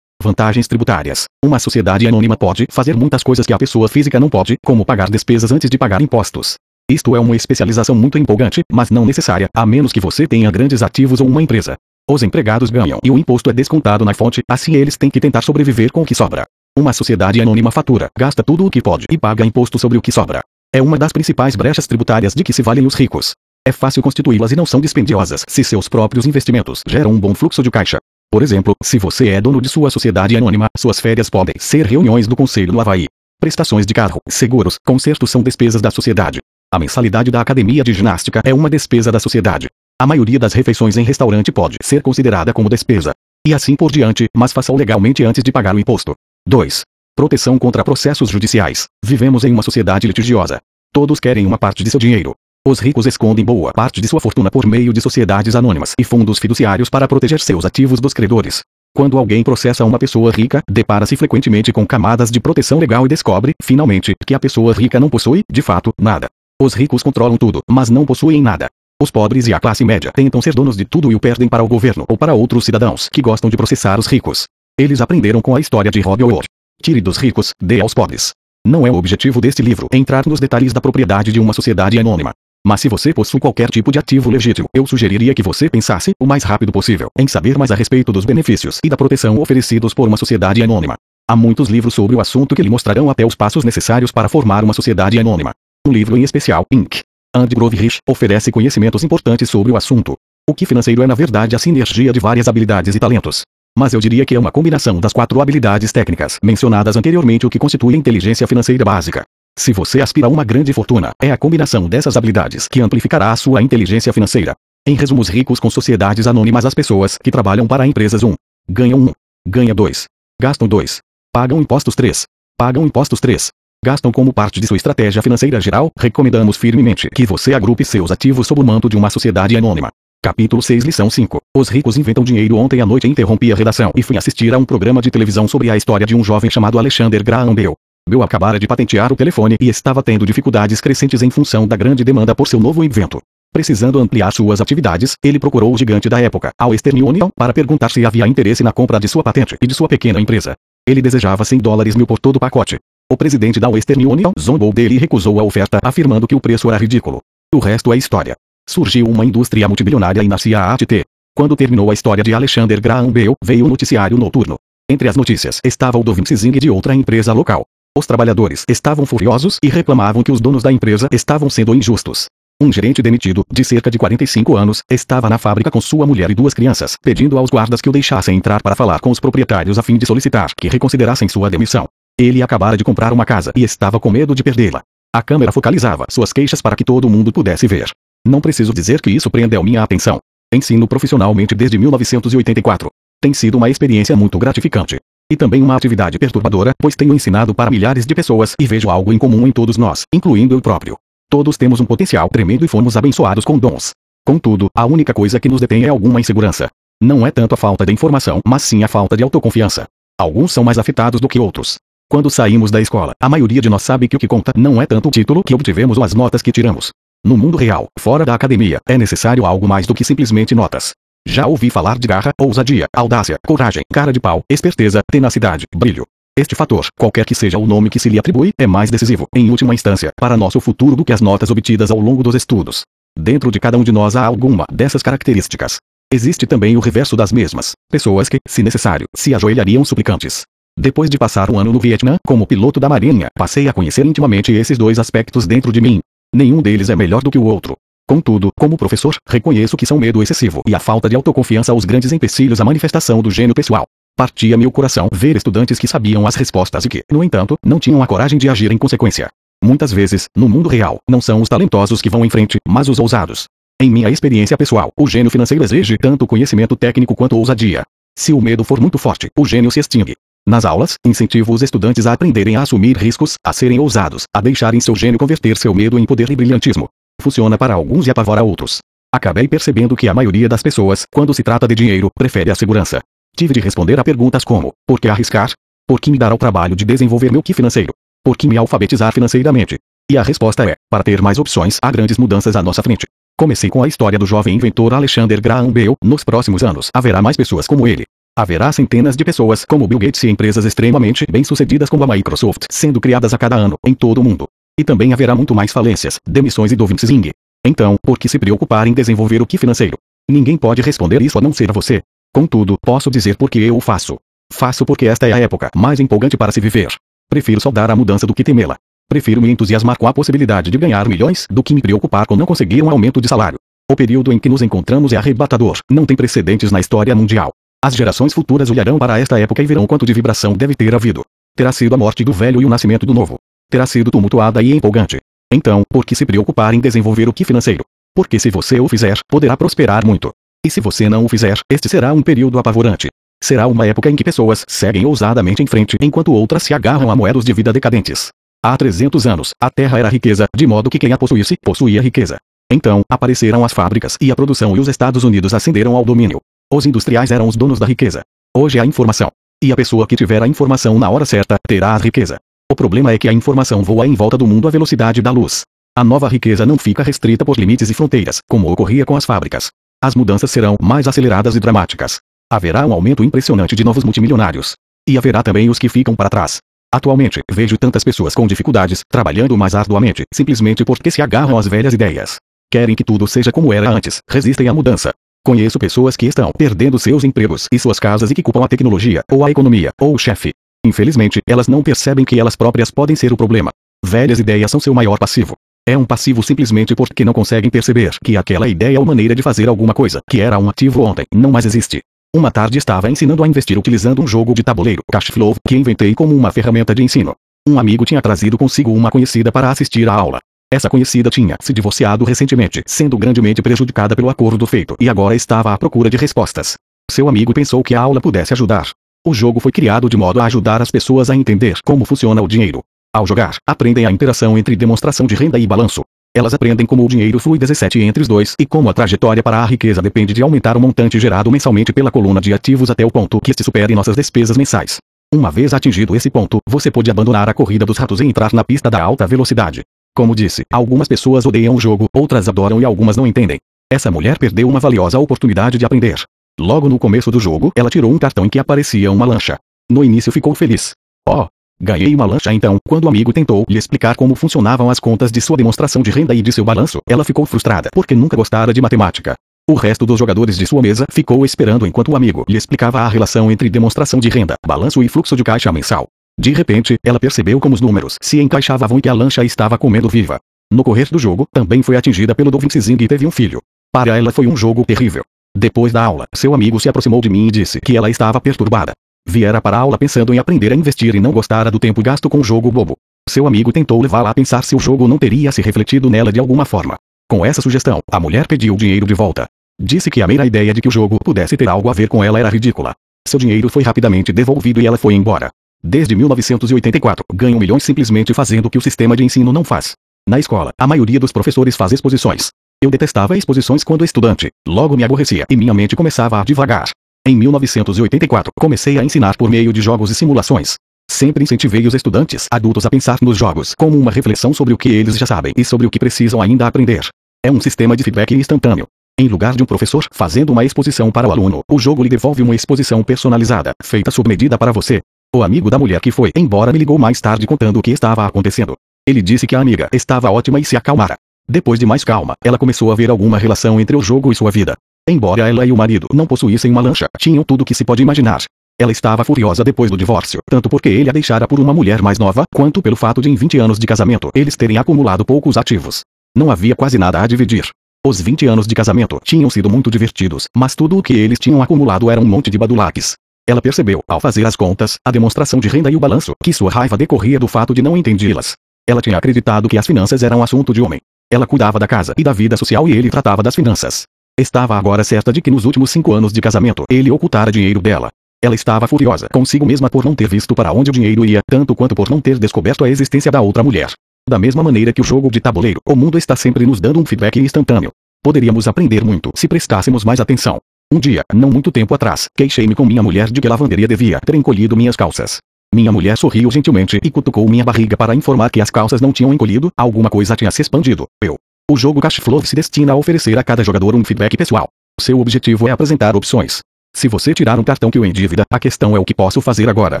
1. 0.22 0.28
Vantagens 0.28 0.66
tributárias. 0.66 1.24
Uma 1.44 1.58
sociedade 1.58 2.06
anônima 2.06 2.36
pode 2.36 2.66
fazer 2.70 2.96
muitas 2.96 3.22
coisas 3.22 3.46
que 3.46 3.52
a 3.52 3.58
pessoa 3.58 3.88
física 3.88 4.18
não 4.18 4.28
pode, 4.28 4.56
como 4.64 4.84
pagar 4.84 5.10
despesas 5.10 5.52
antes 5.52 5.70
de 5.70 5.78
pagar 5.78 6.00
impostos. 6.00 6.54
Isto 6.90 7.16
é 7.16 7.20
uma 7.20 7.36
especialização 7.36 7.94
muito 7.94 8.16
empolgante, 8.16 8.62
mas 8.72 8.90
não 8.90 9.04
necessária, 9.04 9.48
a 9.54 9.66
menos 9.66 9.92
que 9.92 10.00
você 10.00 10.26
tenha 10.26 10.50
grandes 10.50 10.82
ativos 10.82 11.20
ou 11.20 11.26
uma 11.26 11.42
empresa. 11.42 11.76
Os 12.08 12.22
empregados 12.22 12.70
ganham 12.70 13.00
e 13.02 13.10
o 13.10 13.18
imposto 13.18 13.50
é 13.50 13.52
descontado 13.52 14.04
na 14.04 14.14
fonte, 14.14 14.40
assim 14.48 14.76
eles 14.76 14.96
têm 14.96 15.10
que 15.10 15.20
tentar 15.20 15.42
sobreviver 15.42 15.90
com 15.90 16.02
o 16.02 16.06
que 16.06 16.14
sobra. 16.14 16.44
Uma 16.78 16.92
sociedade 16.92 17.40
anônima 17.40 17.70
fatura, 17.70 18.08
gasta 18.16 18.42
tudo 18.42 18.64
o 18.64 18.70
que 18.70 18.80
pode 18.80 19.06
e 19.10 19.18
paga 19.18 19.44
imposto 19.44 19.78
sobre 19.78 19.98
o 19.98 20.02
que 20.02 20.12
sobra. 20.12 20.40
É 20.72 20.80
uma 20.80 20.98
das 20.98 21.12
principais 21.12 21.56
brechas 21.56 21.86
tributárias 21.86 22.34
de 22.34 22.44
que 22.44 22.52
se 22.52 22.62
valem 22.62 22.86
os 22.86 22.94
ricos. 22.94 23.32
É 23.66 23.72
fácil 23.72 24.02
constituí-las 24.02 24.52
e 24.52 24.56
não 24.56 24.66
são 24.66 24.80
dispendiosas 24.80 25.42
se 25.48 25.64
seus 25.64 25.88
próprios 25.88 26.26
investimentos 26.26 26.82
geram 26.86 27.10
um 27.10 27.18
bom 27.18 27.34
fluxo 27.34 27.62
de 27.62 27.70
caixa. 27.70 27.98
Por 28.30 28.42
exemplo, 28.42 28.74
se 28.82 28.98
você 28.98 29.28
é 29.28 29.40
dono 29.40 29.60
de 29.60 29.68
sua 29.68 29.90
sociedade 29.90 30.36
anônima, 30.36 30.66
suas 30.76 31.00
férias 31.00 31.30
podem 31.30 31.54
ser 31.58 31.86
reuniões 31.86 32.26
do 32.26 32.36
conselho 32.36 32.72
no 32.72 32.80
Havaí. 32.80 33.06
Prestações 33.40 33.86
de 33.86 33.94
carro, 33.94 34.20
seguros, 34.28 34.78
consertos 34.84 35.30
são 35.30 35.42
despesas 35.42 35.80
da 35.80 35.90
sociedade. 35.90 36.40
A 36.72 36.78
mensalidade 36.78 37.30
da 37.30 37.40
academia 37.40 37.84
de 37.84 37.92
ginástica 37.92 38.40
é 38.44 38.52
uma 38.52 38.68
despesa 38.68 39.12
da 39.12 39.20
sociedade. 39.20 39.68
A 40.00 40.06
maioria 40.06 40.38
das 40.38 40.52
refeições 40.52 40.96
em 40.96 41.04
restaurante 41.04 41.52
pode 41.52 41.76
ser 41.82 42.02
considerada 42.02 42.52
como 42.52 42.68
despesa. 42.68 43.12
E 43.46 43.54
assim 43.54 43.76
por 43.76 43.92
diante, 43.92 44.26
mas 44.36 44.52
faça-o 44.52 44.76
legalmente 44.76 45.24
antes 45.24 45.42
de 45.42 45.52
pagar 45.52 45.74
o 45.74 45.78
imposto. 45.78 46.14
2. 46.48 46.82
Proteção 47.16 47.58
contra 47.58 47.84
processos 47.84 48.28
judiciais. 48.28 48.86
Vivemos 49.04 49.44
em 49.44 49.52
uma 49.52 49.62
sociedade 49.62 50.06
litigiosa. 50.06 50.60
Todos 50.92 51.20
querem 51.20 51.46
uma 51.46 51.56
parte 51.56 51.84
de 51.84 51.90
seu 51.90 52.00
dinheiro. 52.00 52.34
Os 52.66 52.80
ricos 52.80 53.06
escondem 53.06 53.44
boa 53.44 53.72
parte 53.72 54.00
de 54.00 54.08
sua 54.08 54.18
fortuna 54.18 54.50
por 54.50 54.66
meio 54.66 54.92
de 54.92 55.00
sociedades 55.00 55.54
anônimas 55.54 55.92
e 55.96 56.02
fundos 56.02 56.40
fiduciários 56.40 56.90
para 56.90 57.06
proteger 57.06 57.38
seus 57.38 57.64
ativos 57.64 58.00
dos 58.00 58.12
credores. 58.12 58.62
Quando 58.92 59.16
alguém 59.18 59.44
processa 59.44 59.84
uma 59.84 60.00
pessoa 60.00 60.32
rica, 60.32 60.60
depara-se 60.68 61.14
frequentemente 61.16 61.72
com 61.72 61.86
camadas 61.86 62.28
de 62.28 62.40
proteção 62.40 62.80
legal 62.80 63.06
e 63.06 63.08
descobre, 63.08 63.52
finalmente, 63.62 64.16
que 64.26 64.34
a 64.34 64.40
pessoa 64.40 64.72
rica 64.72 64.98
não 64.98 65.08
possui, 65.08 65.44
de 65.48 65.62
fato, 65.62 65.92
nada. 65.96 66.26
Os 66.60 66.74
ricos 66.74 67.04
controlam 67.04 67.36
tudo, 67.36 67.60
mas 67.70 67.88
não 67.88 68.04
possuem 68.04 68.42
nada. 68.42 68.66
Os 69.00 69.12
pobres 69.12 69.46
e 69.46 69.54
a 69.54 69.60
classe 69.60 69.84
média 69.84 70.10
tentam 70.12 70.42
ser 70.42 70.52
donos 70.52 70.76
de 70.76 70.84
tudo 70.84 71.12
e 71.12 71.14
o 71.14 71.20
perdem 71.20 71.48
para 71.48 71.62
o 71.62 71.68
governo 71.68 72.04
ou 72.08 72.18
para 72.18 72.34
outros 72.34 72.64
cidadãos 72.64 73.08
que 73.12 73.22
gostam 73.22 73.48
de 73.48 73.56
processar 73.56 73.96
os 73.96 74.08
ricos. 74.08 74.42
Eles 74.76 75.00
aprenderam 75.00 75.40
com 75.40 75.54
a 75.54 75.60
história 75.60 75.92
de 75.92 76.00
Rob 76.00 76.20
Howard. 76.24 76.48
Tire 76.82 77.00
dos 77.00 77.16
ricos, 77.16 77.50
dê 77.62 77.80
aos 77.80 77.94
pobres. 77.94 78.32
Não 78.66 78.84
é 78.84 78.90
o 78.90 78.96
objetivo 78.96 79.40
deste 79.40 79.62
livro 79.62 79.86
entrar 79.92 80.26
nos 80.26 80.40
detalhes 80.40 80.72
da 80.72 80.80
propriedade 80.80 81.30
de 81.30 81.38
uma 81.38 81.52
sociedade 81.52 81.96
anônima. 81.96 82.32
Mas 82.64 82.80
se 82.80 82.88
você 82.88 83.12
possui 83.12 83.40
qualquer 83.40 83.70
tipo 83.70 83.92
de 83.92 83.98
ativo 83.98 84.30
legítimo, 84.30 84.68
eu 84.74 84.86
sugeriria 84.86 85.34
que 85.34 85.42
você 85.42 85.68
pensasse, 85.68 86.12
o 86.20 86.26
mais 86.26 86.42
rápido 86.42 86.72
possível, 86.72 87.08
em 87.18 87.28
saber 87.28 87.56
mais 87.56 87.70
a 87.70 87.74
respeito 87.74 88.12
dos 88.12 88.24
benefícios 88.24 88.80
e 88.84 88.88
da 88.88 88.96
proteção 88.96 89.40
oferecidos 89.40 89.94
por 89.94 90.08
uma 90.08 90.16
sociedade 90.16 90.62
anônima. 90.62 90.96
Há 91.28 91.34
muitos 91.34 91.68
livros 91.68 91.94
sobre 91.94 92.14
o 92.14 92.20
assunto 92.20 92.54
que 92.54 92.62
lhe 92.62 92.70
mostrarão 92.70 93.10
até 93.10 93.24
os 93.24 93.34
passos 93.34 93.64
necessários 93.64 94.12
para 94.12 94.28
formar 94.28 94.62
uma 94.62 94.72
sociedade 94.72 95.18
anônima. 95.18 95.52
Um 95.86 95.92
livro 95.92 96.16
em 96.16 96.22
especial, 96.22 96.64
Inc. 96.72 97.00
And 97.34 97.46
Grove 97.46 97.76
Rich, 97.76 97.98
oferece 98.08 98.50
conhecimentos 98.50 99.04
importantes 99.04 99.50
sobre 99.50 99.70
o 99.72 99.76
assunto. 99.76 100.16
O 100.48 100.54
que 100.54 100.64
financeiro 100.64 101.02
é 101.02 101.06
na 101.06 101.14
verdade 101.14 101.56
a 101.56 101.58
sinergia 101.58 102.12
de 102.12 102.20
várias 102.20 102.46
habilidades 102.46 102.94
e 102.94 102.98
talentos. 102.98 103.42
Mas 103.76 103.92
eu 103.92 104.00
diria 104.00 104.24
que 104.24 104.34
é 104.34 104.38
uma 104.38 104.50
combinação 104.50 104.98
das 105.00 105.12
quatro 105.12 105.40
habilidades 105.40 105.92
técnicas 105.92 106.38
mencionadas 106.42 106.96
anteriormente 106.96 107.44
o 107.44 107.50
que 107.50 107.58
constitui 107.58 107.94
a 107.94 107.98
inteligência 107.98 108.46
financeira 108.46 108.84
básica. 108.84 109.24
Se 109.58 109.72
você 109.72 110.00
aspira 110.00 110.26
a 110.26 110.30
uma 110.30 110.44
grande 110.44 110.72
fortuna, 110.72 111.12
é 111.20 111.32
a 111.32 111.36
combinação 111.36 111.88
dessas 111.88 112.16
habilidades 112.16 112.68
que 112.68 112.80
amplificará 112.80 113.32
a 113.32 113.36
sua 113.36 113.62
inteligência 113.62 114.12
financeira. 114.12 114.54
Em 114.86 114.94
resumo, 114.94 115.20
os 115.20 115.28
ricos 115.28 115.58
com 115.58 115.70
sociedades 115.70 116.26
anônimas 116.26 116.64
as 116.64 116.74
pessoas 116.74 117.18
que 117.18 117.30
trabalham 117.30 117.66
para 117.66 117.86
empresas 117.86 118.22
1. 118.22 118.34
Ganham 118.68 119.00
1. 119.00 119.12
Ganha 119.48 119.74
2. 119.74 120.04
Gastam 120.40 120.68
2. 120.68 121.00
Pagam 121.32 121.60
impostos 121.60 121.94
3. 121.94 122.24
Pagam 122.56 122.86
impostos 122.86 123.20
3 123.20 123.50
gastam 123.86 124.10
como 124.10 124.32
parte 124.32 124.58
de 124.58 124.66
sua 124.66 124.76
estratégia 124.76 125.22
financeira 125.22 125.60
geral, 125.60 125.92
recomendamos 125.96 126.56
firmemente 126.56 127.08
que 127.08 127.24
você 127.24 127.54
agrupe 127.54 127.84
seus 127.84 128.10
ativos 128.10 128.48
sob 128.48 128.60
o 128.60 128.64
manto 128.64 128.88
de 128.88 128.96
uma 128.96 129.10
sociedade 129.10 129.56
anônima. 129.56 129.90
Capítulo 130.20 130.60
6 130.60 130.82
Lição 130.82 131.08
5 131.08 131.40
Os 131.56 131.68
ricos 131.68 131.96
inventam 131.96 132.24
dinheiro 132.24 132.56
Ontem 132.56 132.80
à 132.80 132.86
noite 132.86 133.06
interrompi 133.06 133.52
a 133.52 133.54
redação 133.54 133.92
e 133.94 134.02
fui 134.02 134.16
assistir 134.16 134.52
a 134.52 134.58
um 134.58 134.64
programa 134.64 135.00
de 135.00 135.08
televisão 135.08 135.46
sobre 135.46 135.70
a 135.70 135.76
história 135.76 136.04
de 136.04 136.16
um 136.16 136.24
jovem 136.24 136.50
chamado 136.50 136.80
Alexander 136.80 137.22
Graham 137.22 137.54
Bell. 137.54 137.76
Bell 138.08 138.22
acabara 138.22 138.56
de 138.56 138.68
patentear 138.68 139.12
o 139.12 139.16
telefone 139.16 139.56
e 139.60 139.68
estava 139.68 140.00
tendo 140.00 140.24
dificuldades 140.24 140.80
crescentes 140.80 141.22
em 141.22 141.30
função 141.30 141.66
da 141.66 141.74
grande 141.74 142.04
demanda 142.04 142.36
por 142.36 142.46
seu 142.46 142.60
novo 142.60 142.84
invento. 142.84 143.20
Precisando 143.52 143.98
ampliar 143.98 144.32
suas 144.32 144.60
atividades, 144.60 145.16
ele 145.24 145.40
procurou 145.40 145.74
o 145.74 145.78
gigante 145.78 146.08
da 146.08 146.20
época, 146.20 146.50
a 146.56 146.66
Western 146.68 147.02
Union, 147.02 147.30
para 147.34 147.52
perguntar 147.52 147.90
se 147.90 148.06
havia 148.06 148.28
interesse 148.28 148.62
na 148.62 148.72
compra 148.72 149.00
de 149.00 149.08
sua 149.08 149.24
patente 149.24 149.56
e 149.60 149.66
de 149.66 149.74
sua 149.74 149.88
pequena 149.88 150.20
empresa. 150.20 150.54
Ele 150.88 151.02
desejava 151.02 151.44
100 151.44 151.58
dólares 151.58 151.96
mil 151.96 152.06
por 152.06 152.20
todo 152.20 152.36
o 152.36 152.40
pacote. 152.40 152.78
O 153.10 153.16
presidente 153.16 153.58
da 153.58 153.68
Western 153.68 154.06
Union 154.06 154.30
zombou 154.38 154.72
dele 154.72 154.94
e 154.94 154.98
recusou 154.98 155.40
a 155.40 155.42
oferta, 155.42 155.80
afirmando 155.82 156.28
que 156.28 156.34
o 156.34 156.40
preço 156.40 156.68
era 156.68 156.78
ridículo. 156.78 157.20
O 157.52 157.58
resto 157.58 157.92
é 157.92 157.96
história. 157.96 158.36
Surgiu 158.68 159.06
uma 159.06 159.24
indústria 159.24 159.66
multibilionária 159.66 160.22
e 160.22 160.28
nascia 160.28 160.60
a 160.60 160.74
AT&T. 160.74 161.04
Quando 161.34 161.56
terminou 161.56 161.90
a 161.90 161.94
história 161.94 162.22
de 162.22 162.32
Alexander 162.32 162.80
Graham 162.80 163.10
Bell, 163.10 163.34
veio 163.42 163.66
o 163.66 163.68
noticiário 163.68 164.16
noturno. 164.16 164.56
Entre 164.88 165.08
as 165.08 165.16
notícias 165.16 165.60
estava 165.64 165.98
o 165.98 166.04
do 166.04 166.14
Vinci 166.14 166.36
Zing 166.36 166.52
de 166.52 166.70
outra 166.70 166.94
empresa 166.94 167.32
local. 167.32 167.66
Os 167.96 168.06
trabalhadores 168.06 168.62
estavam 168.68 169.06
furiosos 169.06 169.58
e 169.62 169.70
reclamavam 169.70 170.22
que 170.22 170.30
os 170.30 170.38
donos 170.38 170.62
da 170.62 170.70
empresa 170.70 171.08
estavam 171.10 171.48
sendo 171.48 171.74
injustos. 171.74 172.26
Um 172.60 172.70
gerente 172.70 173.00
demitido, 173.00 173.42
de 173.50 173.64
cerca 173.64 173.90
de 173.90 173.96
45 173.96 174.54
anos, 174.54 174.82
estava 174.90 175.30
na 175.30 175.38
fábrica 175.38 175.70
com 175.70 175.80
sua 175.80 176.06
mulher 176.06 176.30
e 176.30 176.34
duas 176.34 176.52
crianças, 176.52 176.94
pedindo 177.02 177.38
aos 177.38 177.48
guardas 177.48 177.80
que 177.80 177.88
o 177.88 177.92
deixassem 177.92 178.36
entrar 178.36 178.62
para 178.62 178.76
falar 178.76 179.00
com 179.00 179.10
os 179.10 179.18
proprietários 179.18 179.78
a 179.78 179.82
fim 179.82 179.96
de 179.96 180.04
solicitar 180.04 180.50
que 180.54 180.68
reconsiderassem 180.68 181.26
sua 181.26 181.48
demissão. 181.48 181.86
Ele 182.20 182.42
acabara 182.42 182.76
de 182.76 182.84
comprar 182.84 183.14
uma 183.14 183.24
casa 183.24 183.50
e 183.56 183.64
estava 183.64 183.98
com 183.98 184.10
medo 184.10 184.34
de 184.34 184.42
perdê-la. 184.42 184.82
A 185.14 185.22
câmera 185.22 185.50
focalizava 185.50 186.04
suas 186.10 186.34
queixas 186.34 186.60
para 186.60 186.76
que 186.76 186.84
todo 186.84 187.08
mundo 187.08 187.32
pudesse 187.32 187.66
ver. 187.66 187.88
Não 188.26 188.42
preciso 188.42 188.74
dizer 188.74 189.00
que 189.00 189.10
isso 189.10 189.30
prendeu 189.30 189.62
minha 189.62 189.82
atenção. 189.82 190.18
Ensino 190.52 190.86
profissionalmente 190.86 191.54
desde 191.54 191.78
1984. 191.78 192.90
Tem 193.22 193.32
sido 193.32 193.56
uma 193.56 193.70
experiência 193.70 194.14
muito 194.14 194.38
gratificante. 194.38 194.98
E 195.30 195.36
também 195.36 195.60
uma 195.60 195.74
atividade 195.74 196.18
perturbadora, 196.20 196.72
pois 196.78 196.94
tenho 196.94 197.12
ensinado 197.12 197.52
para 197.52 197.70
milhares 197.70 198.06
de 198.06 198.14
pessoas 198.14 198.54
e 198.60 198.66
vejo 198.66 198.88
algo 198.88 199.12
em 199.12 199.18
comum 199.18 199.44
em 199.44 199.50
todos 199.50 199.76
nós, 199.76 200.04
incluindo 200.14 200.54
eu 200.54 200.60
próprio. 200.60 200.96
Todos 201.28 201.56
temos 201.56 201.80
um 201.80 201.84
potencial 201.84 202.28
tremendo 202.28 202.64
e 202.64 202.68
fomos 202.68 202.96
abençoados 202.96 203.44
com 203.44 203.58
dons. 203.58 203.90
Contudo, 204.24 204.68
a 204.72 204.86
única 204.86 205.12
coisa 205.12 205.40
que 205.40 205.48
nos 205.48 205.60
detém 205.60 205.84
é 205.84 205.88
alguma 205.88 206.20
insegurança. 206.20 206.68
Não 207.02 207.26
é 207.26 207.32
tanto 207.32 207.54
a 207.54 207.56
falta 207.56 207.84
de 207.84 207.92
informação, 207.92 208.40
mas 208.46 208.62
sim 208.62 208.84
a 208.84 208.88
falta 208.88 209.16
de 209.16 209.24
autoconfiança. 209.24 209.86
Alguns 210.18 210.52
são 210.52 210.62
mais 210.62 210.78
afetados 210.78 211.20
do 211.20 211.28
que 211.28 211.40
outros. 211.40 211.76
Quando 212.08 212.30
saímos 212.30 212.70
da 212.70 212.80
escola, 212.80 213.12
a 213.20 213.28
maioria 213.28 213.60
de 213.60 213.68
nós 213.68 213.82
sabe 213.82 214.06
que 214.06 214.14
o 214.14 214.20
que 214.20 214.28
conta 214.28 214.52
não 214.56 214.80
é 214.80 214.86
tanto 214.86 215.08
o 215.08 215.10
título 215.10 215.42
que 215.42 215.54
obtivemos 215.54 215.98
ou 215.98 216.04
as 216.04 216.14
notas 216.14 216.40
que 216.40 216.52
tiramos. 216.52 216.92
No 217.24 217.36
mundo 217.36 217.58
real, 217.58 217.88
fora 217.98 218.24
da 218.24 218.32
academia, 218.32 218.78
é 218.88 218.96
necessário 218.96 219.44
algo 219.44 219.66
mais 219.66 219.88
do 219.88 219.94
que 219.94 220.04
simplesmente 220.04 220.54
notas. 220.54 220.92
Já 221.28 221.44
ouvi 221.48 221.70
falar 221.70 221.98
de 221.98 222.06
garra, 222.06 222.30
ousadia, 222.40 222.86
audácia, 222.94 223.36
coragem, 223.44 223.82
cara 223.92 224.12
de 224.12 224.20
pau, 224.20 224.44
esperteza, 224.48 225.02
tenacidade, 225.10 225.66
brilho. 225.74 226.06
Este 226.38 226.54
fator, 226.54 226.86
qualquer 226.96 227.26
que 227.26 227.34
seja 227.34 227.58
o 227.58 227.66
nome 227.66 227.90
que 227.90 227.98
se 227.98 228.08
lhe 228.08 228.16
atribui, 228.18 228.52
é 228.56 228.64
mais 228.64 228.90
decisivo, 228.90 229.26
em 229.34 229.50
última 229.50 229.74
instância, 229.74 230.12
para 230.20 230.36
nosso 230.36 230.60
futuro 230.60 230.94
do 230.94 231.04
que 231.04 231.12
as 231.12 231.20
notas 231.20 231.50
obtidas 231.50 231.90
ao 231.90 231.98
longo 231.98 232.22
dos 232.22 232.36
estudos. 232.36 232.82
Dentro 233.18 233.50
de 233.50 233.58
cada 233.58 233.76
um 233.76 233.82
de 233.82 233.90
nós 233.90 234.14
há 234.14 234.24
alguma 234.24 234.64
dessas 234.70 235.02
características. 235.02 235.78
Existe 236.12 236.46
também 236.46 236.76
o 236.76 236.80
reverso 236.80 237.16
das 237.16 237.32
mesmas, 237.32 237.72
pessoas 237.90 238.28
que, 238.28 238.38
se 238.46 238.62
necessário, 238.62 239.08
se 239.12 239.34
ajoelhariam 239.34 239.84
suplicantes. 239.84 240.44
Depois 240.78 241.10
de 241.10 241.18
passar 241.18 241.50
um 241.50 241.58
ano 241.58 241.72
no 241.72 241.80
Vietnã, 241.80 242.18
como 242.24 242.46
piloto 242.46 242.78
da 242.78 242.88
Marinha, 242.88 243.26
passei 243.34 243.66
a 243.66 243.72
conhecer 243.72 244.06
intimamente 244.06 244.52
esses 244.52 244.78
dois 244.78 244.96
aspectos 244.96 245.44
dentro 245.44 245.72
de 245.72 245.80
mim. 245.80 245.98
Nenhum 246.32 246.62
deles 246.62 246.88
é 246.88 246.94
melhor 246.94 247.22
do 247.22 247.32
que 247.32 247.38
o 247.38 247.44
outro. 247.44 247.76
Contudo, 248.08 248.52
como 248.56 248.76
professor, 248.76 249.16
reconheço 249.28 249.76
que 249.76 249.84
são 249.84 249.98
medo 249.98 250.22
excessivo 250.22 250.62
e 250.64 250.74
a 250.76 250.78
falta 250.78 251.08
de 251.08 251.16
autoconfiança 251.16 251.74
os 251.74 251.84
grandes 251.84 252.12
empecilhos 252.12 252.60
à 252.60 252.64
manifestação 252.64 253.20
do 253.20 253.32
gênio 253.32 253.54
pessoal. 253.54 253.84
Partia-me 254.16 254.64
o 254.64 254.70
coração 254.70 255.08
ver 255.12 255.36
estudantes 255.36 255.76
que 255.76 255.88
sabiam 255.88 256.24
as 256.24 256.36
respostas 256.36 256.84
e 256.84 256.88
que, 256.88 257.02
no 257.10 257.24
entanto, 257.24 257.58
não 257.64 257.80
tinham 257.80 258.00
a 258.02 258.06
coragem 258.06 258.38
de 258.38 258.48
agir 258.48 258.70
em 258.70 258.78
consequência. 258.78 259.28
Muitas 259.62 259.92
vezes, 259.92 260.26
no 260.36 260.48
mundo 260.48 260.68
real, 260.68 260.98
não 261.10 261.20
são 261.20 261.42
os 261.42 261.48
talentosos 261.48 262.00
que 262.00 262.08
vão 262.08 262.24
em 262.24 262.30
frente, 262.30 262.58
mas 262.68 262.88
os 262.88 263.00
ousados. 263.00 263.46
Em 263.82 263.90
minha 263.90 264.08
experiência 264.08 264.56
pessoal, 264.56 264.92
o 264.96 265.06
gênio 265.08 265.30
financeiro 265.30 265.64
exige 265.64 265.98
tanto 265.98 266.28
conhecimento 266.28 266.76
técnico 266.76 267.14
quanto 267.14 267.36
ousadia. 267.36 267.82
Se 268.16 268.32
o 268.32 268.40
medo 268.40 268.62
for 268.62 268.80
muito 268.80 268.98
forte, 268.98 269.28
o 269.36 269.44
gênio 269.44 269.70
se 269.72 269.80
extingue. 269.80 270.14
Nas 270.46 270.64
aulas, 270.64 270.94
incentivo 271.04 271.52
os 271.52 271.60
estudantes 271.60 272.06
a 272.06 272.12
aprenderem 272.12 272.54
a 272.54 272.62
assumir 272.62 272.96
riscos, 272.96 273.34
a 273.44 273.52
serem 273.52 273.80
ousados, 273.80 274.22
a 274.32 274.40
deixarem 274.40 274.80
seu 274.80 274.94
gênio 274.94 275.18
converter 275.18 275.56
seu 275.56 275.74
medo 275.74 275.98
em 275.98 276.06
poder 276.06 276.30
e 276.30 276.36
brilhantismo. 276.36 276.88
Funciona 277.26 277.58
para 277.58 277.74
alguns 277.74 278.06
e 278.06 278.10
apavora 278.12 278.44
outros. 278.44 278.78
Acabei 279.12 279.48
percebendo 279.48 279.96
que 279.96 280.08
a 280.08 280.14
maioria 280.14 280.48
das 280.48 280.62
pessoas, 280.62 281.04
quando 281.12 281.34
se 281.34 281.42
trata 281.42 281.66
de 281.66 281.74
dinheiro, 281.74 282.08
prefere 282.16 282.52
a 282.52 282.54
segurança. 282.54 283.00
Tive 283.36 283.52
de 283.52 283.58
responder 283.58 283.98
a 283.98 284.04
perguntas 284.04 284.44
como: 284.44 284.72
por 284.86 285.00
que 285.00 285.08
arriscar? 285.08 285.50
Por 285.88 286.00
que 286.00 286.08
me 286.08 286.18
dar 286.18 286.30
ao 286.30 286.38
trabalho 286.38 286.76
de 286.76 286.84
desenvolver 286.84 287.32
meu 287.32 287.42
que 287.42 287.52
financeiro? 287.52 287.92
Por 288.24 288.36
que 288.36 288.46
me 288.46 288.56
alfabetizar 288.56 289.12
financeiramente? 289.12 289.76
E 290.08 290.16
a 290.16 290.22
resposta 290.22 290.64
é: 290.70 290.76
para 290.88 291.02
ter 291.02 291.20
mais 291.20 291.36
opções, 291.36 291.80
há 291.82 291.90
grandes 291.90 292.16
mudanças 292.16 292.54
à 292.54 292.62
nossa 292.62 292.80
frente. 292.80 293.06
Comecei 293.36 293.68
com 293.68 293.82
a 293.82 293.88
história 293.88 294.20
do 294.20 294.24
jovem 294.24 294.54
inventor 294.54 294.94
Alexander 294.94 295.40
Graham 295.40 295.72
Bell. 295.72 295.96
Nos 296.04 296.22
próximos 296.22 296.62
anos, 296.62 296.90
haverá 296.94 297.20
mais 297.20 297.36
pessoas 297.36 297.66
como 297.66 297.88
ele. 297.88 298.04
Haverá 298.38 298.70
centenas 298.70 299.16
de 299.16 299.24
pessoas 299.24 299.64
como 299.64 299.88
Bill 299.88 299.98
Gates 299.98 300.22
e 300.22 300.28
empresas 300.28 300.64
extremamente 300.64 301.26
bem-sucedidas 301.28 301.90
como 301.90 302.04
a 302.04 302.06
Microsoft 302.06 302.66
sendo 302.70 303.00
criadas 303.00 303.34
a 303.34 303.38
cada 303.38 303.56
ano, 303.56 303.76
em 303.84 303.94
todo 303.94 304.18
o 304.20 304.24
mundo. 304.24 304.46
E 304.78 304.84
também 304.84 305.12
haverá 305.12 305.34
muito 305.34 305.54
mais 305.54 305.72
falências, 305.72 306.20
demissões 306.26 306.70
e 306.70 306.76
downsizing. 306.76 307.30
Então, 307.66 307.96
por 308.02 308.18
que 308.18 308.28
se 308.28 308.38
preocupar 308.38 308.86
em 308.86 308.92
desenvolver 308.92 309.40
o 309.40 309.46
que 309.46 309.56
financeiro? 309.56 309.96
Ninguém 310.30 310.56
pode 310.56 310.82
responder 310.82 311.22
isso 311.22 311.38
a 311.38 311.40
não 311.40 311.52
ser 311.52 311.72
você. 311.72 312.02
Contudo, 312.34 312.76
posso 312.82 313.10
dizer 313.10 313.36
por 313.36 313.48
que 313.48 313.58
eu 313.60 313.76
o 313.76 313.80
faço. 313.80 314.18
Faço 314.52 314.84
porque 314.84 315.06
esta 315.06 315.26
é 315.26 315.32
a 315.32 315.38
época 315.38 315.70
mais 315.74 315.98
empolgante 315.98 316.36
para 316.36 316.52
se 316.52 316.60
viver. 316.60 316.88
Prefiro 317.30 317.60
saudar 317.60 317.90
a 317.90 317.96
mudança 317.96 318.26
do 318.26 318.34
que 318.34 318.44
temê-la. 318.44 318.76
Prefiro 319.08 319.40
me 319.40 319.50
entusiasmar 319.50 319.96
com 319.96 320.06
a 320.06 320.12
possibilidade 320.12 320.70
de 320.70 320.76
ganhar 320.76 321.08
milhões 321.08 321.46
do 321.50 321.62
que 321.62 321.74
me 321.74 321.80
preocupar 321.80 322.26
com 322.26 322.36
não 322.36 322.44
conseguir 322.44 322.82
um 322.82 322.90
aumento 322.90 323.20
de 323.20 323.28
salário. 323.28 323.58
O 323.90 323.96
período 323.96 324.32
em 324.32 324.38
que 324.38 324.48
nos 324.48 324.62
encontramos 324.62 325.12
é 325.12 325.16
arrebatador, 325.16 325.78
não 325.90 326.04
tem 326.04 326.16
precedentes 326.16 326.70
na 326.70 326.80
história 326.80 327.14
mundial. 327.14 327.52
As 327.82 327.94
gerações 327.94 328.34
futuras 328.34 328.68
olharão 328.68 328.98
para 328.98 329.18
esta 329.18 329.38
época 329.38 329.62
e 329.62 329.66
verão 329.66 329.86
quanto 329.86 330.04
de 330.04 330.12
vibração 330.12 330.52
deve 330.52 330.74
ter 330.74 330.94
havido. 330.94 331.24
Terá 331.56 331.72
sido 331.72 331.94
a 331.94 331.98
morte 331.98 332.24
do 332.24 332.32
velho 332.32 332.60
e 332.60 332.64
o 332.66 332.68
nascimento 332.68 333.06
do 333.06 333.14
novo. 333.14 333.38
Terá 333.70 333.84
sido 333.86 334.10
tumultuada 334.10 334.62
e 334.62 334.72
empolgante. 334.72 335.18
Então, 335.52 335.82
por 335.88 336.04
que 336.04 336.14
se 336.14 336.24
preocupar 336.24 336.72
em 336.74 336.80
desenvolver 336.80 337.28
o 337.28 337.32
que 337.32 337.44
financeiro? 337.44 337.84
Porque 338.14 338.38
se 338.38 338.50
você 338.50 338.80
o 338.80 338.88
fizer, 338.88 339.18
poderá 339.28 339.56
prosperar 339.56 340.06
muito. 340.06 340.30
E 340.64 340.70
se 340.70 340.80
você 340.80 341.08
não 341.08 341.24
o 341.24 341.28
fizer, 341.28 341.58
este 341.70 341.88
será 341.88 342.12
um 342.12 342.22
período 342.22 342.58
apavorante. 342.58 343.08
Será 343.42 343.66
uma 343.66 343.86
época 343.86 344.10
em 344.10 344.16
que 344.16 344.24
pessoas 344.24 344.64
seguem 344.66 345.04
ousadamente 345.04 345.62
em 345.62 345.66
frente 345.66 345.96
enquanto 346.00 346.32
outras 346.32 346.62
se 346.62 346.72
agarram 346.72 347.10
a 347.10 347.16
moedas 347.16 347.44
de 347.44 347.52
vida 347.52 347.72
decadentes. 347.72 348.30
Há 348.64 348.76
300 348.76 349.26
anos, 349.26 349.50
a 349.60 349.70
terra 349.70 349.98
era 349.98 350.08
riqueza, 350.08 350.46
de 350.56 350.66
modo 350.66 350.90
que 350.90 350.98
quem 350.98 351.12
a 351.12 351.18
possuísse, 351.18 351.56
possuía 351.62 352.00
riqueza. 352.00 352.38
Então, 352.72 353.02
apareceram 353.08 353.64
as 353.64 353.72
fábricas 353.72 354.16
e 354.20 354.30
a 354.30 354.36
produção 354.36 354.76
e 354.76 354.80
os 354.80 354.88
Estados 354.88 355.22
Unidos 355.22 355.54
ascenderam 355.54 355.94
ao 355.94 356.04
domínio. 356.04 356.40
Os 356.72 356.86
industriais 356.86 357.30
eram 357.30 357.46
os 357.46 357.54
donos 357.54 357.78
da 357.78 357.86
riqueza. 357.86 358.22
Hoje 358.56 358.80
há 358.80 358.86
informação. 358.86 359.30
E 359.62 359.70
a 359.70 359.76
pessoa 359.76 360.06
que 360.06 360.16
tiver 360.16 360.42
a 360.42 360.48
informação 360.48 360.98
na 360.98 361.08
hora 361.08 361.24
certa, 361.24 361.56
terá 361.68 361.94
a 361.94 361.98
riqueza. 361.98 362.38
O 362.70 362.74
problema 362.74 363.12
é 363.12 363.18
que 363.18 363.28
a 363.28 363.32
informação 363.32 363.82
voa 363.82 364.06
em 364.06 364.14
volta 364.14 364.36
do 364.36 364.46
mundo 364.46 364.66
à 364.66 364.70
velocidade 364.70 365.22
da 365.22 365.30
luz. 365.30 365.62
A 365.96 366.02
nova 366.02 366.28
riqueza 366.28 366.66
não 366.66 366.76
fica 366.76 367.02
restrita 367.02 367.44
por 367.44 367.56
limites 367.56 367.88
e 367.88 367.94
fronteiras, 367.94 368.40
como 368.48 368.70
ocorria 368.70 369.06
com 369.06 369.16
as 369.16 369.24
fábricas. 369.24 369.70
As 370.02 370.14
mudanças 370.14 370.50
serão 370.50 370.76
mais 370.82 371.06
aceleradas 371.06 371.54
e 371.54 371.60
dramáticas. 371.60 372.18
Haverá 372.50 372.84
um 372.84 372.92
aumento 372.92 373.22
impressionante 373.22 373.76
de 373.76 373.84
novos 373.84 374.02
multimilionários. 374.02 374.74
E 375.08 375.16
haverá 375.16 375.42
também 375.42 375.70
os 375.70 375.78
que 375.78 375.88
ficam 375.88 376.16
para 376.16 376.28
trás. 376.28 376.58
Atualmente, 376.92 377.40
vejo 377.50 377.78
tantas 377.78 378.02
pessoas 378.02 378.34
com 378.34 378.46
dificuldades, 378.46 379.00
trabalhando 379.10 379.56
mais 379.56 379.74
arduamente, 379.74 380.24
simplesmente 380.34 380.84
porque 380.84 381.10
se 381.10 381.22
agarram 381.22 381.56
às 381.56 381.68
velhas 381.68 381.94
ideias. 381.94 382.36
Querem 382.70 382.96
que 382.96 383.04
tudo 383.04 383.28
seja 383.28 383.52
como 383.52 383.72
era 383.72 383.88
antes, 383.88 384.18
resistem 384.28 384.68
à 384.68 384.74
mudança, 384.74 385.12
Conheço 385.46 385.78
pessoas 385.78 386.16
que 386.16 386.26
estão 386.26 386.50
perdendo 386.58 386.98
seus 386.98 387.22
empregos 387.22 387.68
e 387.72 387.78
suas 387.78 388.00
casas 388.00 388.32
e 388.32 388.34
que 388.34 388.42
culpam 388.42 388.64
a 388.64 388.68
tecnologia, 388.68 389.22
ou 389.30 389.44
a 389.44 389.50
economia, 389.52 389.92
ou 390.00 390.12
o 390.12 390.18
chefe. 390.18 390.50
Infelizmente, 390.86 391.40
elas 391.48 391.66
não 391.66 391.82
percebem 391.82 392.24
que 392.24 392.38
elas 392.38 392.54
próprias 392.54 392.92
podem 392.92 393.16
ser 393.16 393.32
o 393.32 393.36
problema. 393.36 393.72
Velhas 394.04 394.38
ideias 394.38 394.70
são 394.70 394.78
seu 394.78 394.94
maior 394.94 395.18
passivo. 395.18 395.56
É 395.88 395.98
um 395.98 396.04
passivo 396.04 396.42
simplesmente 396.44 396.94
porque 396.94 397.24
não 397.24 397.32
conseguem 397.32 397.68
perceber 397.68 398.16
que 398.24 398.36
aquela 398.36 398.68
ideia 398.68 399.00
ou 399.00 399.04
maneira 399.04 399.34
de 399.34 399.42
fazer 399.42 399.68
alguma 399.68 399.92
coisa, 399.92 400.20
que 400.30 400.40
era 400.40 400.58
um 400.60 400.70
ativo 400.70 401.02
ontem, 401.02 401.24
não 401.34 401.50
mais 401.50 401.66
existe. 401.66 402.02
Uma 402.34 402.52
tarde 402.52 402.78
estava 402.78 403.10
ensinando 403.10 403.42
a 403.42 403.48
investir 403.48 403.76
utilizando 403.76 404.22
um 404.22 404.28
jogo 404.28 404.54
de 404.54 404.62
tabuleiro, 404.62 405.02
Cashflow, 405.10 405.56
que 405.66 405.76
inventei 405.76 406.14
como 406.14 406.36
uma 406.36 406.52
ferramenta 406.52 406.94
de 406.94 407.02
ensino. 407.02 407.34
Um 407.68 407.80
amigo 407.80 408.04
tinha 408.04 408.22
trazido 408.22 408.56
consigo 408.56 408.92
uma 408.92 409.10
conhecida 409.10 409.50
para 409.50 409.70
assistir 409.70 410.08
à 410.08 410.14
aula. 410.14 410.38
Essa 410.72 410.88
conhecida 410.88 411.30
tinha 411.30 411.56
se 411.60 411.72
divorciado 411.72 412.24
recentemente, 412.24 412.82
sendo 412.86 413.18
grandemente 413.18 413.60
prejudicada 413.60 414.14
pelo 414.14 414.30
acordo 414.30 414.66
feito 414.66 414.94
e 415.00 415.08
agora 415.08 415.34
estava 415.34 415.72
à 415.72 415.78
procura 415.78 416.08
de 416.08 416.16
respostas. 416.16 416.76
Seu 417.10 417.28
amigo 417.28 417.52
pensou 417.52 417.82
que 417.82 417.94
a 417.94 418.00
aula 418.00 418.20
pudesse 418.20 418.52
ajudar. 418.52 418.90
O 419.28 419.34
jogo 419.34 419.58
foi 419.58 419.72
criado 419.72 420.08
de 420.08 420.16
modo 420.16 420.38
a 420.38 420.44
ajudar 420.44 420.80
as 420.80 420.88
pessoas 420.88 421.28
a 421.28 421.34
entender 421.34 421.80
como 421.84 422.04
funciona 422.04 422.40
o 422.40 422.46
dinheiro. 422.46 422.80
Ao 423.12 423.26
jogar, 423.26 423.56
aprendem 423.66 424.06
a 424.06 424.12
interação 424.12 424.56
entre 424.56 424.76
demonstração 424.76 425.26
de 425.26 425.34
renda 425.34 425.58
e 425.58 425.66
balanço. 425.66 426.02
Elas 426.32 426.54
aprendem 426.54 426.86
como 426.86 427.04
o 427.04 427.08
dinheiro 427.08 427.40
flui 427.40 427.58
17 427.58 428.00
entre 428.02 428.22
os 428.22 428.28
dois 428.28 428.54
e 428.56 428.64
como 428.64 428.88
a 428.88 428.94
trajetória 428.94 429.42
para 429.42 429.64
a 429.64 429.66
riqueza 429.66 430.00
depende 430.00 430.32
de 430.32 430.44
aumentar 430.44 430.76
o 430.76 430.80
montante 430.80 431.18
gerado 431.18 431.50
mensalmente 431.50 431.92
pela 431.92 432.08
coluna 432.08 432.40
de 432.40 432.54
ativos 432.54 432.88
até 432.88 433.04
o 433.04 433.10
ponto 433.10 433.40
que 433.40 433.50
este 433.50 433.64
supere 433.64 433.96
nossas 433.96 434.14
despesas 434.14 434.56
mensais. 434.56 434.98
Uma 435.34 435.50
vez 435.50 435.74
atingido 435.74 436.14
esse 436.14 436.30
ponto, 436.30 436.60
você 436.64 436.88
pode 436.88 437.10
abandonar 437.10 437.48
a 437.48 437.54
corrida 437.54 437.84
dos 437.84 437.98
ratos 437.98 438.20
e 438.20 438.24
entrar 438.24 438.52
na 438.52 438.62
pista 438.62 438.88
da 438.88 439.02
alta 439.02 439.26
velocidade. 439.26 439.82
Como 440.14 440.36
disse, 440.36 440.62
algumas 440.72 441.08
pessoas 441.08 441.44
odeiam 441.44 441.74
o 441.74 441.80
jogo, 441.80 442.06
outras 442.14 442.48
adoram 442.48 442.80
e 442.80 442.84
algumas 442.84 443.16
não 443.16 443.26
entendem. 443.26 443.58
Essa 443.92 444.08
mulher 444.08 444.38
perdeu 444.38 444.68
uma 444.68 444.78
valiosa 444.78 445.18
oportunidade 445.18 445.78
de 445.78 445.84
aprender. 445.84 446.22
Logo 446.58 446.88
no 446.88 446.98
começo 446.98 447.30
do 447.30 447.38
jogo, 447.38 447.70
ela 447.76 447.90
tirou 447.90 448.10
um 448.10 448.18
cartão 448.18 448.46
em 448.46 448.48
que 448.48 448.58
aparecia 448.58 449.12
uma 449.12 449.26
lancha. 449.26 449.58
No 449.90 450.02
início 450.02 450.32
ficou 450.32 450.54
feliz. 450.54 450.92
Oh, 451.28 451.48
ganhei 451.78 452.14
uma 452.14 452.24
lancha 452.24 452.50
então. 452.50 452.78
Quando 452.88 453.04
o 453.04 453.08
amigo 453.08 453.30
tentou 453.30 453.66
lhe 453.68 453.76
explicar 453.76 454.16
como 454.16 454.34
funcionavam 454.34 454.88
as 454.88 454.98
contas 454.98 455.30
de 455.30 455.38
sua 455.38 455.58
demonstração 455.58 456.00
de 456.00 456.10
renda 456.10 456.34
e 456.34 456.40
de 456.40 456.50
seu 456.50 456.64
balanço, 456.64 456.98
ela 457.06 457.24
ficou 457.24 457.44
frustrada 457.44 457.90
porque 457.92 458.14
nunca 458.14 458.38
gostara 458.38 458.72
de 458.72 458.80
matemática. 458.80 459.34
O 459.68 459.74
resto 459.74 460.06
dos 460.06 460.18
jogadores 460.18 460.56
de 460.56 460.66
sua 460.66 460.80
mesa 460.80 461.04
ficou 461.10 461.44
esperando 461.44 461.86
enquanto 461.86 462.12
o 462.12 462.16
amigo 462.16 462.42
lhe 462.48 462.56
explicava 462.56 463.00
a 463.00 463.08
relação 463.08 463.50
entre 463.50 463.68
demonstração 463.68 464.18
de 464.18 464.30
renda, 464.30 464.54
balanço 464.66 465.02
e 465.02 465.08
fluxo 465.08 465.36
de 465.36 465.44
caixa 465.44 465.70
mensal. 465.70 466.06
De 466.40 466.54
repente, 466.54 466.96
ela 467.04 467.20
percebeu 467.20 467.60
como 467.60 467.74
os 467.74 467.82
números 467.82 468.16
se 468.22 468.40
encaixavam 468.40 468.98
e 468.98 469.02
que 469.02 469.10
a 469.10 469.14
lancha 469.14 469.44
estava 469.44 469.76
comendo 469.76 470.08
viva. 470.08 470.38
No 470.72 470.82
correr 470.82 471.08
do 471.10 471.18
jogo, 471.18 471.46
também 471.52 471.82
foi 471.82 471.96
atingida 471.96 472.34
pelo 472.34 472.50
Zing 472.80 472.96
e 472.98 473.08
teve 473.08 473.26
um 473.26 473.30
filho. 473.30 473.60
Para 473.92 474.16
ela 474.16 474.32
foi 474.32 474.46
um 474.46 474.56
jogo 474.56 474.84
terrível. 474.86 475.22
Depois 475.56 475.90
da 475.90 476.04
aula, 476.04 476.26
seu 476.34 476.52
amigo 476.52 476.78
se 476.78 476.86
aproximou 476.86 477.22
de 477.22 477.30
mim 477.30 477.46
e 477.46 477.50
disse 477.50 477.80
que 477.80 477.96
ela 477.96 478.10
estava 478.10 478.38
perturbada. 478.38 478.92
Viera 479.26 479.58
para 479.58 479.78
a 479.78 479.80
aula 479.80 479.96
pensando 479.96 480.34
em 480.34 480.38
aprender 480.38 480.70
a 480.70 480.76
investir 480.76 481.14
e 481.14 481.20
não 481.20 481.32
gostara 481.32 481.70
do 481.70 481.78
tempo 481.78 482.02
gasto 482.02 482.28
com 482.28 482.38
o 482.38 482.44
jogo 482.44 482.70
bobo. 482.70 482.98
Seu 483.26 483.46
amigo 483.46 483.72
tentou 483.72 484.00
levá-la 484.02 484.28
a 484.28 484.34
pensar 484.34 484.62
se 484.62 484.76
o 484.76 484.78
jogo 484.78 485.08
não 485.08 485.16
teria 485.16 485.50
se 485.50 485.62
refletido 485.62 486.10
nela 486.10 486.30
de 486.30 486.38
alguma 486.38 486.66
forma. 486.66 486.98
Com 487.26 487.44
essa 487.44 487.62
sugestão, 487.62 488.00
a 488.12 488.20
mulher 488.20 488.46
pediu 488.46 488.74
o 488.74 488.76
dinheiro 488.76 489.06
de 489.06 489.14
volta. 489.14 489.46
Disse 489.80 490.10
que 490.10 490.20
a 490.20 490.26
mera 490.26 490.44
ideia 490.44 490.74
de 490.74 490.82
que 490.82 490.88
o 490.88 490.92
jogo 490.92 491.18
pudesse 491.24 491.56
ter 491.56 491.68
algo 491.70 491.88
a 491.88 491.94
ver 491.94 492.08
com 492.08 492.22
ela 492.22 492.38
era 492.38 492.50
ridícula. 492.50 492.94
Seu 493.26 493.38
dinheiro 493.38 493.70
foi 493.70 493.82
rapidamente 493.82 494.34
devolvido 494.34 494.78
e 494.80 494.86
ela 494.86 494.98
foi 494.98 495.14
embora. 495.14 495.48
Desde 495.82 496.14
1984, 496.14 497.24
ganham 497.34 497.58
milhões 497.58 497.82
simplesmente 497.82 498.34
fazendo 498.34 498.66
o 498.66 498.70
que 498.70 498.78
o 498.78 498.82
sistema 498.82 499.16
de 499.16 499.24
ensino 499.24 499.54
não 499.54 499.64
faz. 499.64 499.94
Na 500.28 500.38
escola, 500.38 500.70
a 500.78 500.86
maioria 500.86 501.18
dos 501.18 501.32
professores 501.32 501.76
faz 501.76 501.92
exposições. 501.92 502.50
Eu 502.82 502.90
detestava 502.90 503.36
exposições 503.38 503.82
quando 503.82 504.04
estudante, 504.04 504.50
logo 504.68 504.96
me 504.96 505.02
aborrecia 505.02 505.46
e 505.48 505.56
minha 505.56 505.72
mente 505.72 505.96
começava 505.96 506.40
a 506.40 506.44
divagar. 506.44 506.90
Em 507.26 507.34
1984, 507.34 508.52
comecei 508.58 508.98
a 508.98 509.04
ensinar 509.04 509.36
por 509.36 509.48
meio 509.48 509.72
de 509.72 509.80
jogos 509.80 510.10
e 510.10 510.14
simulações. 510.14 510.74
Sempre 511.10 511.42
incentivei 511.42 511.86
os 511.86 511.94
estudantes 511.94 512.46
adultos 512.52 512.84
a 512.84 512.90
pensar 512.90 513.18
nos 513.22 513.38
jogos 513.38 513.74
como 513.74 513.98
uma 513.98 514.10
reflexão 514.10 514.52
sobre 514.52 514.74
o 514.74 514.78
que 514.78 514.90
eles 514.90 515.16
já 515.16 515.24
sabem 515.24 515.54
e 515.56 515.64
sobre 515.64 515.86
o 515.86 515.90
que 515.90 515.98
precisam 515.98 516.42
ainda 516.42 516.66
aprender. 516.66 517.08
É 517.42 517.50
um 517.50 517.60
sistema 517.60 517.96
de 517.96 518.04
feedback 518.04 518.34
instantâneo. 518.34 518.86
Em 519.18 519.26
lugar 519.26 519.56
de 519.56 519.62
um 519.62 519.66
professor 519.66 520.04
fazendo 520.12 520.52
uma 520.52 520.64
exposição 520.64 521.10
para 521.10 521.26
o 521.26 521.32
aluno, 521.32 521.62
o 521.70 521.78
jogo 521.78 522.02
lhe 522.02 522.10
devolve 522.10 522.42
uma 522.42 522.54
exposição 522.54 523.02
personalizada, 523.02 523.72
feita 523.82 524.10
sob 524.10 524.28
medida 524.28 524.58
para 524.58 524.72
você. 524.72 525.00
O 525.34 525.42
amigo 525.42 525.70
da 525.70 525.78
mulher 525.78 526.00
que 526.00 526.10
foi 526.10 526.30
embora 526.36 526.72
me 526.72 526.78
ligou 526.78 526.98
mais 526.98 527.22
tarde 527.22 527.46
contando 527.46 527.78
o 527.78 527.82
que 527.82 527.90
estava 527.90 528.26
acontecendo. 528.26 528.74
Ele 529.08 529.22
disse 529.22 529.46
que 529.46 529.56
a 529.56 529.60
amiga 529.60 529.88
estava 529.92 530.30
ótima 530.30 530.60
e 530.60 530.64
se 530.64 530.76
acalmara. 530.76 531.16
Depois 531.48 531.78
de 531.78 531.86
mais 531.86 532.02
calma, 532.02 532.34
ela 532.44 532.58
começou 532.58 532.90
a 532.90 532.94
ver 532.96 533.08
alguma 533.08 533.38
relação 533.38 533.80
entre 533.80 533.94
o 533.96 534.02
jogo 534.02 534.32
e 534.32 534.34
sua 534.34 534.50
vida. 534.50 534.76
Embora 535.08 535.48
ela 535.48 535.64
e 535.64 535.70
o 535.70 535.76
marido 535.76 536.08
não 536.12 536.26
possuíssem 536.26 536.72
uma 536.72 536.80
lancha, 536.80 537.06
tinham 537.18 537.44
tudo 537.44 537.64
que 537.64 537.74
se 537.74 537.84
pode 537.84 538.02
imaginar. 538.02 538.42
Ela 538.78 538.90
estava 538.90 539.24
furiosa 539.24 539.62
depois 539.62 539.88
do 539.88 539.96
divórcio, 539.96 540.40
tanto 540.50 540.68
porque 540.68 540.88
ele 540.88 541.08
a 541.08 541.12
deixara 541.12 541.46
por 541.46 541.60
uma 541.60 541.72
mulher 541.72 542.02
mais 542.02 542.18
nova, 542.18 542.44
quanto 542.52 542.82
pelo 542.82 542.96
fato 542.96 543.22
de 543.22 543.30
em 543.30 543.36
20 543.36 543.58
anos 543.58 543.78
de 543.78 543.86
casamento 543.86 544.30
eles 544.34 544.56
terem 544.56 544.76
acumulado 544.76 545.24
poucos 545.24 545.56
ativos. 545.56 546.00
Não 546.36 546.50
havia 546.50 546.74
quase 546.74 546.98
nada 546.98 547.22
a 547.22 547.26
dividir. 547.26 547.68
Os 548.04 548.20
20 548.20 548.46
anos 548.46 548.66
de 548.66 548.74
casamento 548.74 549.20
tinham 549.22 549.48
sido 549.48 549.70
muito 549.70 549.90
divertidos, 549.90 550.46
mas 550.54 550.74
tudo 550.74 550.98
o 550.98 551.02
que 551.02 551.14
eles 551.14 551.38
tinham 551.38 551.62
acumulado 551.62 552.10
era 552.10 552.20
um 552.20 552.26
monte 552.26 552.50
de 552.50 552.58
badulaques. 552.58 553.14
Ela 553.48 553.62
percebeu, 553.62 554.02
ao 554.08 554.18
fazer 554.18 554.44
as 554.44 554.56
contas, 554.56 554.96
a 555.04 555.12
demonstração 555.12 555.60
de 555.60 555.68
renda 555.68 555.90
e 555.90 555.96
o 555.96 556.00
balanço, 556.00 556.32
que 556.42 556.52
sua 556.52 556.70
raiva 556.70 556.96
decorria 556.96 557.38
do 557.38 557.46
fato 557.46 557.72
de 557.72 557.80
não 557.80 557.96
entendê-las. 557.96 558.54
Ela 558.88 559.00
tinha 559.00 559.16
acreditado 559.16 559.68
que 559.68 559.78
as 559.78 559.86
finanças 559.86 560.24
eram 560.24 560.42
assunto 560.42 560.74
de 560.74 560.82
homem. 560.82 561.00
Ela 561.30 561.46
cuidava 561.46 561.78
da 561.78 561.88
casa 561.88 562.14
e 562.16 562.22
da 562.22 562.32
vida 562.32 562.56
social 562.56 562.88
e 562.88 562.92
ele 562.92 563.10
tratava 563.10 563.42
das 563.42 563.54
finanças. 563.54 564.04
Estava 564.38 564.78
agora 564.78 565.02
certa 565.02 565.32
de 565.32 565.40
que 565.40 565.50
nos 565.50 565.64
últimos 565.64 565.90
cinco 565.90 566.12
anos 566.12 566.32
de 566.32 566.40
casamento 566.40 566.84
ele 566.88 567.10
ocultara 567.10 567.50
dinheiro 567.50 567.80
dela. 567.80 568.10
Ela 568.40 568.54
estava 568.54 568.86
furiosa 568.86 569.28
consigo 569.32 569.66
mesma 569.66 569.90
por 569.90 570.04
não 570.04 570.14
ter 570.14 570.28
visto 570.28 570.54
para 570.54 570.72
onde 570.72 570.90
o 570.90 570.92
dinheiro 570.92 571.24
ia, 571.24 571.40
tanto 571.48 571.74
quanto 571.74 571.96
por 571.96 572.08
não 572.08 572.20
ter 572.20 572.38
descoberto 572.38 572.84
a 572.84 572.88
existência 572.88 573.32
da 573.32 573.40
outra 573.40 573.64
mulher. 573.64 573.90
Da 574.28 574.38
mesma 574.38 574.62
maneira 574.62 574.92
que 574.92 575.00
o 575.00 575.04
jogo 575.04 575.30
de 575.30 575.40
tabuleiro, 575.40 575.80
o 575.88 575.96
mundo 575.96 576.16
está 576.16 576.36
sempre 576.36 576.64
nos 576.64 576.80
dando 576.80 577.00
um 577.00 577.04
feedback 577.04 577.40
instantâneo. 577.40 577.90
Poderíamos 578.22 578.68
aprender 578.68 579.04
muito 579.04 579.30
se 579.34 579.48
prestássemos 579.48 580.04
mais 580.04 580.20
atenção. 580.20 580.58
Um 580.92 581.00
dia, 581.00 581.22
não 581.34 581.50
muito 581.50 581.72
tempo 581.72 581.92
atrás, 581.94 582.28
queixei-me 582.36 582.74
com 582.74 582.84
minha 582.84 583.02
mulher 583.02 583.32
de 583.32 583.40
que 583.40 583.48
lavanderia 583.48 583.88
devia 583.88 584.20
ter 584.20 584.36
encolhido 584.36 584.76
minhas 584.76 584.94
calças. 584.94 585.38
Minha 585.76 585.92
mulher 585.92 586.16
sorriu 586.16 586.50
gentilmente 586.50 586.98
e 587.04 587.10
cutucou 587.10 587.46
minha 587.46 587.62
barriga 587.62 587.98
para 587.98 588.14
informar 588.14 588.48
que 588.48 588.62
as 588.62 588.70
calças 588.70 588.98
não 588.98 589.12
tinham 589.12 589.34
encolhido, 589.34 589.70
alguma 589.76 590.08
coisa 590.08 590.34
tinha 590.34 590.50
se 590.50 590.62
expandido. 590.62 591.06
Eu. 591.22 591.36
O 591.70 591.76
jogo 591.76 592.00
Cash 592.00 592.16
Flow 592.16 592.42
se 592.46 592.56
destina 592.56 592.94
a 592.94 592.96
oferecer 592.96 593.36
a 593.36 593.44
cada 593.44 593.62
jogador 593.62 593.94
um 593.94 594.02
feedback 594.02 594.38
pessoal. 594.38 594.68
Seu 594.98 595.20
objetivo 595.20 595.68
é 595.68 595.72
apresentar 595.72 596.16
opções. 596.16 596.60
Se 596.94 597.08
você 597.08 597.34
tirar 597.34 597.60
um 597.60 597.62
cartão 597.62 597.90
que 597.90 597.98
o 597.98 598.06
endívida, 598.06 598.44
a 598.50 598.58
questão 598.58 598.96
é 598.96 598.98
o 598.98 599.04
que 599.04 599.12
posso 599.12 599.42
fazer 599.42 599.68
agora. 599.68 600.00